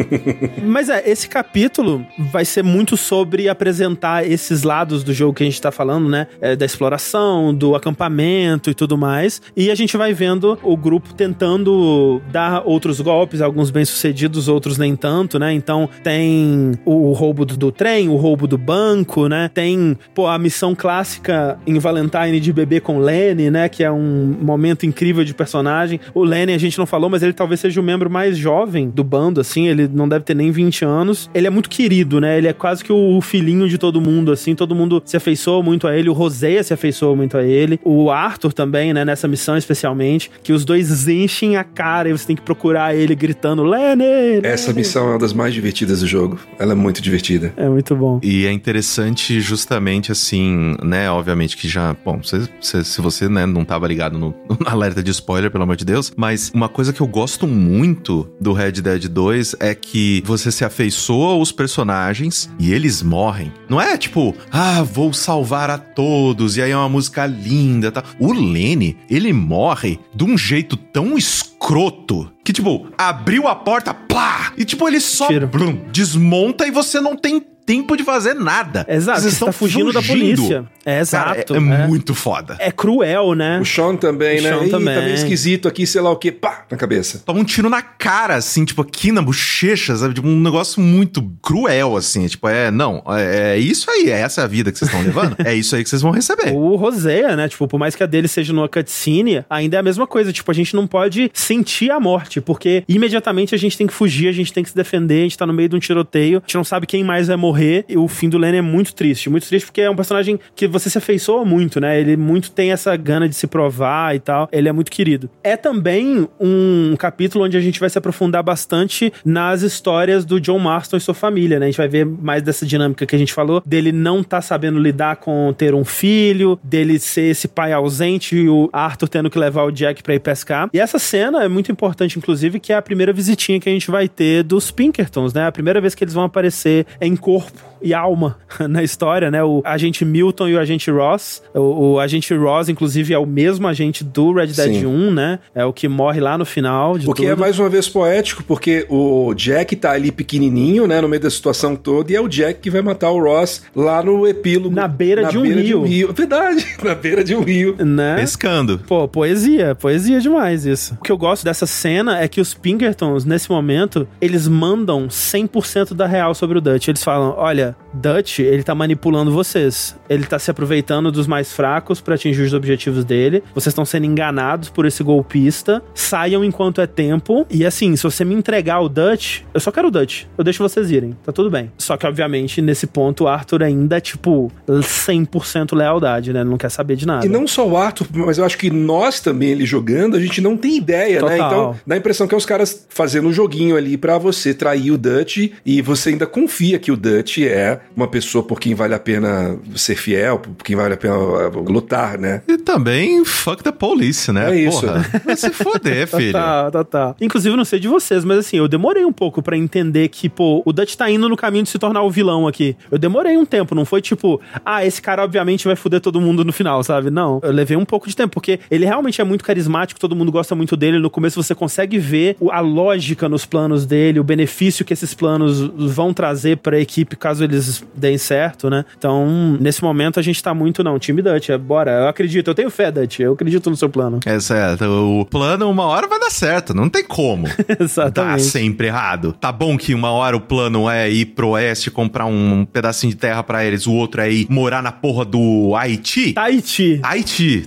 Mas 0.64 0.88
é, 0.88 1.04
esse 1.10 1.28
capítulo 1.28 1.73
vai 2.18 2.45
ser 2.45 2.64
muito 2.64 2.98
sobre 2.98 3.48
apresentar 3.50 4.30
esses 4.30 4.64
lados 4.64 5.04
do 5.04 5.14
jogo 5.14 5.34
que 5.34 5.44
a 5.44 5.45
gente 5.45 5.62
tá 5.62 5.72
falando, 5.72 6.10
né? 6.10 6.28
É, 6.41 6.56
da 6.56 6.66
exploração, 6.66 7.54
do 7.54 7.76
acampamento 7.76 8.70
e 8.70 8.74
tudo 8.74 8.98
mais. 8.98 9.41
E 9.56 9.72
a 9.72 9.76
gente 9.76 9.95
vai 9.98 10.14
vendo 10.14 10.58
o 10.62 10.76
grupo 10.76 11.14
tentando 11.14 12.22
dar 12.32 12.64
outros 12.66 13.00
golpes, 13.00 13.41
alguns 13.41 13.72
bem-sucedidos, 13.72 14.48
outros 14.48 14.78
nem 14.78 14.95
tanto, 14.95 15.40
né? 15.40 15.54
Então 15.54 15.90
tem 16.04 16.74
o 16.86 17.12
roubo 17.14 17.45
do, 17.45 17.58
do 17.58 17.72
trem, 17.72 18.10
o 18.10 18.16
roubo 18.16 18.48
do 18.48 18.58
banco, 18.58 19.28
né? 19.28 19.50
Tem, 19.54 19.98
pô, 20.14 20.28
a 20.28 20.38
missão 20.38 20.76
clássica 20.76 21.58
em 21.66 21.80
Valentine 21.80 22.40
de 22.40 22.52
beber 22.52 22.82
com 22.82 23.00
Lenny, 23.00 23.50
né? 23.50 23.70
Que 23.70 23.84
é 23.84 23.91
um 23.91 24.36
momento 24.41 24.86
incrível 24.86 25.24
de 25.24 25.34
personagem. 25.34 26.00
O 26.14 26.24
Lenny 26.24 26.54
a 26.54 26.58
gente 26.58 26.78
não 26.78 26.86
falou, 26.86 27.10
mas 27.10 27.24
ele 27.24 27.34
talvez 27.34 27.60
seja 27.60 27.80
o 27.80 27.84
membro 27.84 28.10
mais 28.10 28.38
jovem 28.38 28.90
do 28.90 29.04
bando, 29.04 29.40
assim. 29.40 29.68
Ele 29.68 29.88
não 29.88 30.08
deve 30.08 30.26
ter 30.26 30.36
nem 30.36 30.52
20 30.52 30.86
anos. 30.86 31.30
Ele 31.34 31.48
é 31.48 31.50
muito 31.50 31.62
querido, 31.69 32.19
né? 32.19 32.38
Ele 32.38 32.48
é 32.48 32.53
quase 32.53 32.84
que 32.84 32.91
o 32.91 33.19
filhinho 33.22 33.68
de 33.68 33.77
todo 33.77 34.02
mundo, 34.02 34.31
assim. 34.31 34.56
Todo 34.56 34.76
mundo 34.76 35.02
se 35.06 35.18
afeiçoa 35.18 35.61
muito 35.64 35.88
a 35.88 35.98
ele. 35.98 36.10
O 36.10 36.14
Roseia 36.14 36.64
se 36.64 36.73
afeiçoa 36.73 37.15
muito 37.15 37.38
a 37.38 37.44
ele. 37.44 37.80
O 37.84 38.10
Arthur 38.10 38.53
também, 38.53 38.94
né? 38.94 39.06
Nessa 39.06 39.27
missão 39.27 39.57
especialmente. 39.57 40.30
Que 40.44 40.53
os 40.53 40.65
dois 40.65 41.07
enchem 41.07 41.57
a 41.57 41.64
cara 41.64 42.10
e 42.10 42.11
você 42.11 42.27
tem 42.27 42.35
que 42.35 42.41
procurar 42.41 42.95
ele 42.95 43.16
gritando 43.16 43.64
Lenny! 43.64 44.03
Lenny!" 44.03 44.42
Essa 44.43 44.74
missão 44.74 45.08
é 45.08 45.09
uma 45.11 45.19
das 45.19 45.33
mais 45.33 45.53
divertidas 45.53 46.01
do 46.01 46.08
jogo. 46.08 46.40
Ela 46.59 46.74
é 46.74 46.75
muito 46.75 47.01
divertida. 47.01 47.53
É 47.58 47.67
muito 47.67 47.95
bom. 47.95 48.19
E 48.22 48.45
é 48.45 48.51
interessante 48.51 49.40
justamente 49.40 50.11
assim, 50.11 50.75
né? 50.83 51.09
Obviamente 51.09 51.58
que 51.58 51.67
já. 51.67 51.95
Bom, 52.06 52.22
se, 52.24 52.50
se, 52.61 52.83
se 52.83 53.01
você 53.01 53.30
né, 53.30 53.45
não 53.45 53.64
tava 53.64 53.88
ligado 53.88 54.17
no, 54.17 54.33
no 54.50 54.58
alerta 54.66 55.01
de 55.01 55.11
spoiler, 55.11 55.51
pelo 55.51 55.64
amor 55.64 55.75
de 55.75 55.85
Deus, 55.85 56.11
mas 56.16 56.51
uma 56.53 56.69
coisa 56.69 56.92
que 56.92 57.01
eu 57.01 57.08
gosto 57.08 57.48
muito 57.48 58.27
do 58.40 58.53
Red 58.53 58.74
Dead 58.74 59.08
2 59.08 59.56
é 59.59 59.75
que 59.75 60.24
você 60.25 60.51
se 60.51 60.66
afeiçoa 60.66 61.33
aos 61.33 61.51
personagens 61.53 62.49
e 62.59 62.73
eles 62.73 63.01
morrem. 63.01 63.53
Não 63.69 63.80
é 63.80 63.98
tipo, 63.98 64.35
ah, 64.51 64.83
vou 64.83 65.14
salvar 65.14 65.69
a 65.69 65.77
todos, 65.77 66.57
e 66.57 66.61
aí 66.61 66.72
é 66.72 66.77
uma 66.77 66.90
música 66.90 67.25
linda 67.25 67.91
tal. 67.91 68.03
O 68.19 68.33
Lenny, 68.33 68.98
ele 69.09 69.32
morre 69.32 69.99
de 70.14 70.23
um 70.23 70.38
jeito 70.38 70.75
tão 70.75 71.17
escroto 71.17 72.32
que, 72.43 72.51
tipo, 72.51 72.88
abriu 72.98 73.48
a 73.48 73.56
porta, 73.56 73.93
plá! 73.93 74.51
E, 74.57 74.65
tipo, 74.65 74.88
ele 74.88 74.99
só 74.99 75.27
blum, 75.48 75.80
desmonta 75.91 76.67
e 76.67 76.72
você 76.72 76.99
não 76.99 77.15
tem 77.15 77.40
tempo 77.66 77.95
de 77.95 78.03
fazer 78.03 78.33
nada. 78.33 78.85
Exato, 78.88 79.22
Vocês 79.22 79.33
você 79.35 79.45
tá 79.45 79.51
fugindo 79.51 79.92
da 79.92 80.01
polícia. 80.01 80.66
É, 80.85 81.03
Cara, 81.06 81.40
exato. 81.40 81.53
é, 81.56 81.58
é 81.58 81.59
é. 81.59 81.88
muito 81.88 82.14
foda. 82.14 82.58
É 82.59 82.72
cruel, 82.72 83.33
né? 83.33 83.59
O 83.59 83.66
Sean 83.66 83.95
também, 83.95 84.40
O 84.40 84.43
né? 84.43 84.50
Sean 84.50 84.66
Ih, 84.66 84.69
também. 84.69 84.95
tá 84.95 85.01
meio 85.01 85.14
esquisito 85.14 85.67
aqui, 85.67 85.88
sei 85.88 86.01
lá 86.01 86.11
o 86.11 86.16
quê. 86.17 86.32
Pá, 86.32 86.66
na 86.69 86.77
cabeça. 86.77 87.22
Toma 87.25 87.40
um 87.40 87.43
tiro 87.43 87.69
na 87.69 87.82
cara, 87.82 88.35
assim, 88.35 88.66
tipo, 88.66 88.82
aqui 88.82 89.11
na 89.11 89.22
bochecha, 89.22 89.95
sabe? 89.95 90.14
Tipo, 90.14 90.27
um 90.27 90.40
negócio 90.42 90.82
muito 90.82 91.24
cruel, 91.42 91.95
assim. 91.95 92.27
Tipo, 92.27 92.50
é, 92.50 92.69
não, 92.69 93.01
é, 93.08 93.53
é 93.53 93.58
isso 93.58 93.90
aí, 93.90 94.09
é 94.09 94.19
essa 94.19 94.43
a 94.43 94.48
vida 94.48 94.72
que 94.72 94.77
vocês 94.77 94.92
estão 94.92 95.03
levando. 95.06 95.35
é 95.45 95.53
isso 95.56 95.75
aí 95.75 95.83
que 95.83 95.90
vocês 95.90 96.01
vão 96.01 96.11
receber. 96.11 96.51
O 96.51 96.75
Roseia, 96.75 97.35
né? 97.35 97.48
Tipo, 97.48 97.67
por 97.67 97.80
mais 97.80 97.95
que 97.95 98.03
a 98.03 98.06
dele 98.06 98.27
seja 98.27 98.51
numa 98.51 98.67
cutscene, 98.67 99.45
ainda 99.50 99.77
é 99.77 99.80
a 99.80 99.83
mesma 99.83 100.06
coisa. 100.06 100.33
Tipo, 100.33 100.51
a 100.51 100.53
gente 100.53 100.75
não 100.75 100.85
pode 100.85 101.32
sentir 101.33 101.92
a 101.92 102.00
morte, 102.00 102.42
porque 102.42 102.83
imediatamente 102.90 103.56
a 103.56 103.58
gente 103.58 103.77
tem 103.77 103.88
que 103.88 103.93
fugir, 103.93 104.27
a 104.27 104.32
gente 104.33 104.51
tem 104.51 104.64
que 104.64 104.69
se 104.69 104.75
defender, 104.75 105.19
a 105.19 105.24
gente 105.24 105.38
tá 105.38 105.45
no 105.48 105.53
meio 105.53 105.69
de 105.69 105.75
um 105.75 105.80
tiroteio, 105.80 106.40
a 106.40 106.42
gente 106.42 106.56
não 106.56 106.64
sabe 106.64 106.85
quem 106.85 107.03
mais 107.03 107.27
vai 107.27 107.38
morrer, 107.38 107.52
e 107.59 107.98
o 107.98 108.07
fim 108.07 108.30
do 108.30 108.38
Lenny 108.38 108.57
é 108.57 108.61
muito 108.61 108.93
triste. 108.93 109.30
Muito 109.30 109.48
triste 109.48 109.65
porque 109.65 109.82
é 109.82 109.90
um 109.90 109.95
personagem 109.95 110.40
que 110.56 110.67
você 110.67 110.90
se 110.90 110.98
afeiçoa 110.98 111.45
muito, 111.45 111.80
né? 111.80 111.99
Ele 111.99 112.17
muito 112.17 112.51
tem 112.51 112.72
essa 112.72 112.95
gana 112.95 113.27
de 113.27 113.35
se 113.35 113.48
provar 113.48 114.15
e 114.15 114.19
tal. 114.19 114.48
Ele 114.51 114.69
é 114.69 114.72
muito 114.72 114.91
querido. 114.91 115.30
É 115.43 115.56
também 115.56 116.27
um 116.40 116.95
capítulo 116.98 117.45
onde 117.45 117.57
a 117.57 117.61
gente 117.61 117.80
vai 117.80 117.90
se 117.90 117.98
aprofundar 117.98 118.43
bastante 118.43 119.11
nas 119.25 119.61
histórias 119.61 120.25
do 120.25 120.40
John 120.40 120.59
Marston 120.59 120.98
e 120.98 121.01
sua 121.01 121.14
família, 121.14 121.59
né? 121.59 121.65
A 121.65 121.69
gente 121.69 121.77
vai 121.77 121.88
ver 121.88 122.06
mais 122.06 122.41
dessa 122.41 122.65
dinâmica 122.65 123.06
que 123.06 123.15
a 123.15 123.19
gente 123.19 123.33
falou, 123.33 123.61
dele 123.65 123.91
não 123.91 124.23
tá 124.23 124.41
sabendo 124.41 124.80
lidar 124.80 125.17
com 125.17 125.53
ter 125.57 125.73
um 125.73 125.85
filho, 125.85 126.59
dele 126.64 126.99
ser 126.99 127.32
esse 127.32 127.48
pai 127.48 127.73
ausente 127.73 128.35
e 128.35 128.49
o 128.49 128.69
Arthur 128.72 129.07
tendo 129.07 129.30
que 129.30 129.38
levar 129.38 129.64
o 129.64 129.72
Jack 129.72 130.01
pra 130.03 130.15
ir 130.15 130.19
pescar. 130.19 130.69
E 130.73 130.80
essa 130.80 130.99
cena 130.99 131.43
é 131.43 131.48
muito 131.48 131.72
importante, 131.72 132.17
inclusive, 132.17 132.59
que 132.59 132.73
é 132.73 132.75
a 132.75 132.82
primeira 132.82 133.14
visitinha 133.14 133.59
que 133.59 133.69
a 133.69 133.72
gente 133.72 133.90
vai 133.90 134.07
ter 134.07 134.43
dos 134.43 134.72
Pinkertons, 134.72 135.33
né? 135.33 135.48
A 135.48 135.51
primeira 135.51 135.80
vez 135.80 135.95
que 135.95 136.03
eles 136.03 136.14
vão 136.14 136.23
aparecer 136.23 136.85
em 137.01 137.15
corpo 137.44 137.74
e 137.84 137.94
alma 137.94 138.38
na 138.68 138.82
história, 138.82 139.30
né? 139.30 139.44
O 139.44 139.62
agente 139.66 140.06
Milton 140.06 140.48
e 140.48 140.56
o 140.56 140.60
agente 140.60 140.90
Ross. 140.90 141.44
O, 141.54 141.94
o 141.94 142.00
agente 142.00 142.34
Ross, 142.34 142.70
inclusive, 142.70 143.14
é 143.14 143.20
o 143.20 143.26
mesmo 143.26 143.68
agente 143.68 144.04
do 144.04 144.32
Red 144.32 144.48
Dead 144.48 144.76
Sim. 144.76 144.86
1, 144.86 145.12
né? 145.12 145.40
É 145.54 145.66
o 145.66 145.74
que 145.74 145.88
morre 145.88 146.22
lá 146.22 146.38
no 146.38 146.46
final 146.46 146.98
de 146.98 147.10
O 147.10 147.14
que 147.14 147.26
é 147.26 147.32
tudo. 147.32 147.40
mais 147.40 147.60
uma 147.60 147.68
vez 147.70 147.90
poético, 147.90 148.44
porque 148.44 148.86
o 148.90 149.34
Jack 149.34 149.76
tá 149.76 149.92
ali 149.92 150.12
pequenininho, 150.12 150.88
né, 150.88 151.02
no 151.02 151.10
meio 151.10 151.22
da 151.22 151.30
situação 151.30 151.76
toda, 151.76 152.12
e 152.12 152.16
é 152.16 152.22
o 152.22 152.28
Jack 152.28 152.62
que 152.62 152.70
vai 152.70 152.82
matar 152.82 153.12
o 153.12 153.22
Ross 153.22 153.64
lá 153.76 154.02
no 154.02 154.26
epílogo. 154.26 154.74
Na 154.74 154.88
beira 154.88 155.26
de 155.26 155.38
um 155.38 155.44
rio. 155.84 156.14
Verdade, 156.14 156.66
na 156.82 156.96
beira 156.96 157.24
de 157.24 157.36
um 157.36 157.42
rio. 157.42 157.76
Né? 157.84 158.16
Pescando. 158.16 158.80
Pô, 158.88 159.08
poesia, 159.08 159.76
poesia 159.76 160.22
demais 160.22 160.66
isso. 160.66 160.98
O 161.02 161.04
que 161.04 161.12
eu 161.12 161.18
gosto 161.18 161.44
dessa 161.44 161.66
cena 161.66 162.22
é 162.22 162.28
que 162.28 162.40
os 162.40 162.54
Pinkertons, 162.54 163.26
nesse 163.26 163.50
momento, 163.50 164.08
eles 164.22 164.48
mandam 164.48 165.08
100% 165.08 165.94
da 165.94 166.08
real 166.08 166.34
sobre 166.34 166.58
o 166.58 166.62
Dutch. 166.62 166.88
Eles 166.88 167.04
falam: 167.04 167.33
olha, 167.38 167.76
Dutch, 167.94 168.40
ele 168.40 168.64
tá 168.64 168.76
manipulando 168.76 169.32
vocês. 169.32 169.95
Ele 170.10 170.26
tá 170.26 170.38
se 170.38 170.52
aproveitando 170.52 171.12
dos 171.12 171.28
mais 171.28 171.53
fracos 171.53 172.02
pra 172.02 172.16
atingir 172.16 172.42
os 172.42 172.53
objetivos 172.53 173.06
dele. 173.06 173.44
Vocês 173.53 173.72
estão 173.72 173.86
sendo 173.86 174.06
enganados 174.06 174.70
por 174.70 174.86
esse 174.86 175.03
golpista. 175.03 175.82
Saiam 175.94 176.44
enquanto 176.44 176.82
é 176.82 176.88
tempo. 176.88 177.45
E 177.50 177.66
assim, 177.66 177.95
se 177.95 178.03
você 178.03 178.26
me 178.26 178.36
entregar 178.36 178.82
o 178.82 178.90
Dutch, 178.90 179.42
eu 179.53 179.60
só 179.60 179.72
quero 179.72 179.88
o 179.88 179.92
Dutch. 179.92 180.24
Eu 180.38 180.44
deixo 180.44 180.62
vocês 180.62 180.92
irem. 180.92 181.16
Tá 181.24 181.32
tudo 181.32 181.50
bem. 181.50 181.72
Só 181.78 181.95
que, 181.98 182.06
obviamente, 182.06 182.62
nesse 182.62 182.88
ponto, 182.88 183.26
o 183.26 183.28
Arthur 183.28 183.64
ainda 183.64 183.98
é, 183.98 184.00
tipo, 184.00 184.52
100% 184.68 185.76
lealdade, 185.76 186.34
né? 186.34 186.42
Ele 186.42 186.50
não 186.50 186.58
quer 186.58 186.70
saber 186.70 186.95
de 186.95 187.06
nada. 187.06 187.26
E 187.26 187.30
não 187.30 187.48
só 187.48 187.68
o 187.68 187.78
Arthur, 187.78 188.08
mas 188.14 188.38
eu 188.38 188.45
acho 188.45 188.58
que 188.58 188.70
nós 188.70 189.20
também, 189.20 189.50
ele 189.50 189.66
jogando, 189.66 190.18
a 190.18 190.20
gente 190.20 190.42
não 190.42 190.58
tem 190.58 190.78
ideia, 190.78 191.22
né? 191.22 191.38
Total. 191.38 191.48
Então, 191.48 191.76
dá 191.86 191.95
a 191.95 191.98
impressão 191.98 192.28
que 192.28 192.34
é 192.34 192.38
os 192.38 192.45
caras 192.45 192.86
fazendo 192.90 193.28
um 193.28 193.34
joguinho 193.34 193.78
ali 193.78 193.98
pra 193.98 194.18
você 194.18 194.53
trair 194.53 194.92
o 194.92 194.98
Dutch 194.98 195.52
e 195.66 195.82
você 195.82 196.10
ainda 196.10 196.26
confia 196.26 196.80
que 196.80 196.92
o 196.92 196.98
Dutch 196.98 197.23
Dutch 197.24 197.40
é 197.40 197.80
uma 197.95 198.08
pessoa 198.08 198.43
por 198.43 198.60
quem 198.60 198.76
vale 198.76 198.93
a 198.93 199.00
pena 199.00 199.58
ser 199.76 199.95
fiel, 199.95 200.40
por 200.40 200.64
quem 200.64 200.76
vale 200.76 200.93
a 200.93 200.98
pena 200.98 201.18
uh, 201.18 201.72
lutar, 201.72 202.18
né? 202.18 202.42
E 202.48 202.58
também, 202.58 203.24
fuck 203.24 203.64
the 203.64 203.72
police, 203.72 204.32
né? 204.32 204.52
É 204.52 204.60
isso. 204.68 204.82
Porra, 204.82 205.22
vai 205.26 205.35
se 205.35 205.50
foder, 205.50 206.08
filho. 206.08 206.34
Tá, 206.34 206.69
tá, 206.69 206.84
tá. 206.84 207.16
Inclusive, 207.22 207.56
não 207.56 207.66
sei 207.66 207.80
de 207.80 207.88
vocês, 207.88 208.26
mas 208.26 208.40
assim, 208.40 208.58
eu 208.58 208.68
demorei 208.68 209.06
um 209.06 209.14
pouco 209.14 209.42
pra 209.42 209.58
entender 209.58 210.10
que, 210.10 210.27
pô, 210.27 210.61
o 210.66 210.74
Dutch 210.74 210.95
tá 210.95 211.10
indo 211.10 211.30
no 211.30 211.38
caminho 211.38 211.64
de 211.64 211.69
se 211.69 211.80
tornar 211.80 212.03
o 212.03 212.11
vilão 212.11 212.48
aqui. 212.48 212.76
Eu 212.92 212.98
demorei 212.98 213.38
um 213.38 213.45
tempo, 213.45 213.74
não 213.74 213.85
foi 213.85 214.02
tipo, 214.02 214.42
ah, 214.66 214.85
esse 214.85 215.02
cara 215.02 215.24
obviamente 215.24 215.66
vai 215.66 215.76
foder 215.76 216.02
todo 216.02 216.19
mundo 216.19 216.43
no 216.43 216.52
final, 216.52 216.84
sabe? 216.84 217.10
Não, 217.10 217.40
eu 217.42 217.52
levei 217.52 217.77
um 217.77 217.85
pouco 217.85 218.08
de 218.08 218.16
tempo, 218.16 218.34
porque 218.34 218.60
ele 218.69 218.85
realmente 218.85 219.22
é 219.22 219.24
muito 219.24 219.43
carismático, 219.43 220.00
todo 220.00 220.16
mundo 220.16 220.32
gosta 220.32 220.53
muito 220.53 220.76
dele. 220.76 221.00
No 221.00 221.10
começo 221.10 221.42
você 221.42 221.56
consegue 221.56 221.98
ver 221.98 222.35
a 222.52 222.60
lógica 222.60 223.30
nos 223.30 223.45
planos 223.45 223.85
dele, 223.85 224.19
o 224.19 224.24
benefício 224.24 224.84
que 224.84 224.93
esses 224.93 225.14
planos 225.14 225.61
vão 225.61 226.14
trazer 226.14 226.58
pra 226.58 226.80
equipe 226.80 227.12
caso 227.17 227.43
eles 227.43 227.83
deem 227.95 228.17
certo, 228.17 228.69
né? 228.69 228.85
Então, 228.98 229.58
nesse 229.59 229.83
momento 229.83 230.19
a 230.19 230.24
gente 230.24 230.42
tá 230.42 230.53
muito, 230.53 230.83
não, 230.83 230.98
time 231.00 231.22
Dutch, 231.22 231.50
é, 231.50 231.58
bora, 231.58 231.92
eu 231.92 232.08
acredito, 232.08 232.48
eu 232.50 232.56
tenho 232.56 232.69
fé, 232.69 232.92
Dutch, 232.92 233.19
eu 233.19 233.33
acredito 233.33 233.69
no 233.69 233.75
seu 233.75 233.90
plano. 233.90 234.19
É 234.25 234.40
certo, 234.40 234.85
o 234.85 235.25
plano 235.25 235.69
uma 235.69 235.83
hora 235.85 236.08
vai 236.08 236.19
dar 236.19 236.30
certo, 236.32 236.74
não 236.74 236.90
tem 236.90 237.03
como. 237.03 237.48
Dá 237.67 237.75
Exatamente. 237.80 238.43
sempre 238.43 238.88
errado. 238.88 239.33
Tá 239.40 239.51
bom 239.51 239.77
que 239.77 239.93
uma 239.93 240.11
hora 240.11 240.35
o 240.35 240.42
plano 240.42 240.90
é 240.90 241.09
ir 241.09 241.25
pro 241.27 241.50
oeste 241.50 241.92
comprar 241.92 242.25
um 242.25 242.66
pedacinho 242.66 243.11
de 243.11 243.17
terra 243.17 243.43
pra 243.43 243.64
eles, 243.66 243.88
o 243.88 243.93
outro 243.93 244.22
é 244.22 244.32
ir 244.32 244.48
morar 244.50 244.82
na 244.82 244.92
porra 244.92 245.25
do 245.25 245.74
Haiti. 245.75 246.33
Haiti, 246.38 247.00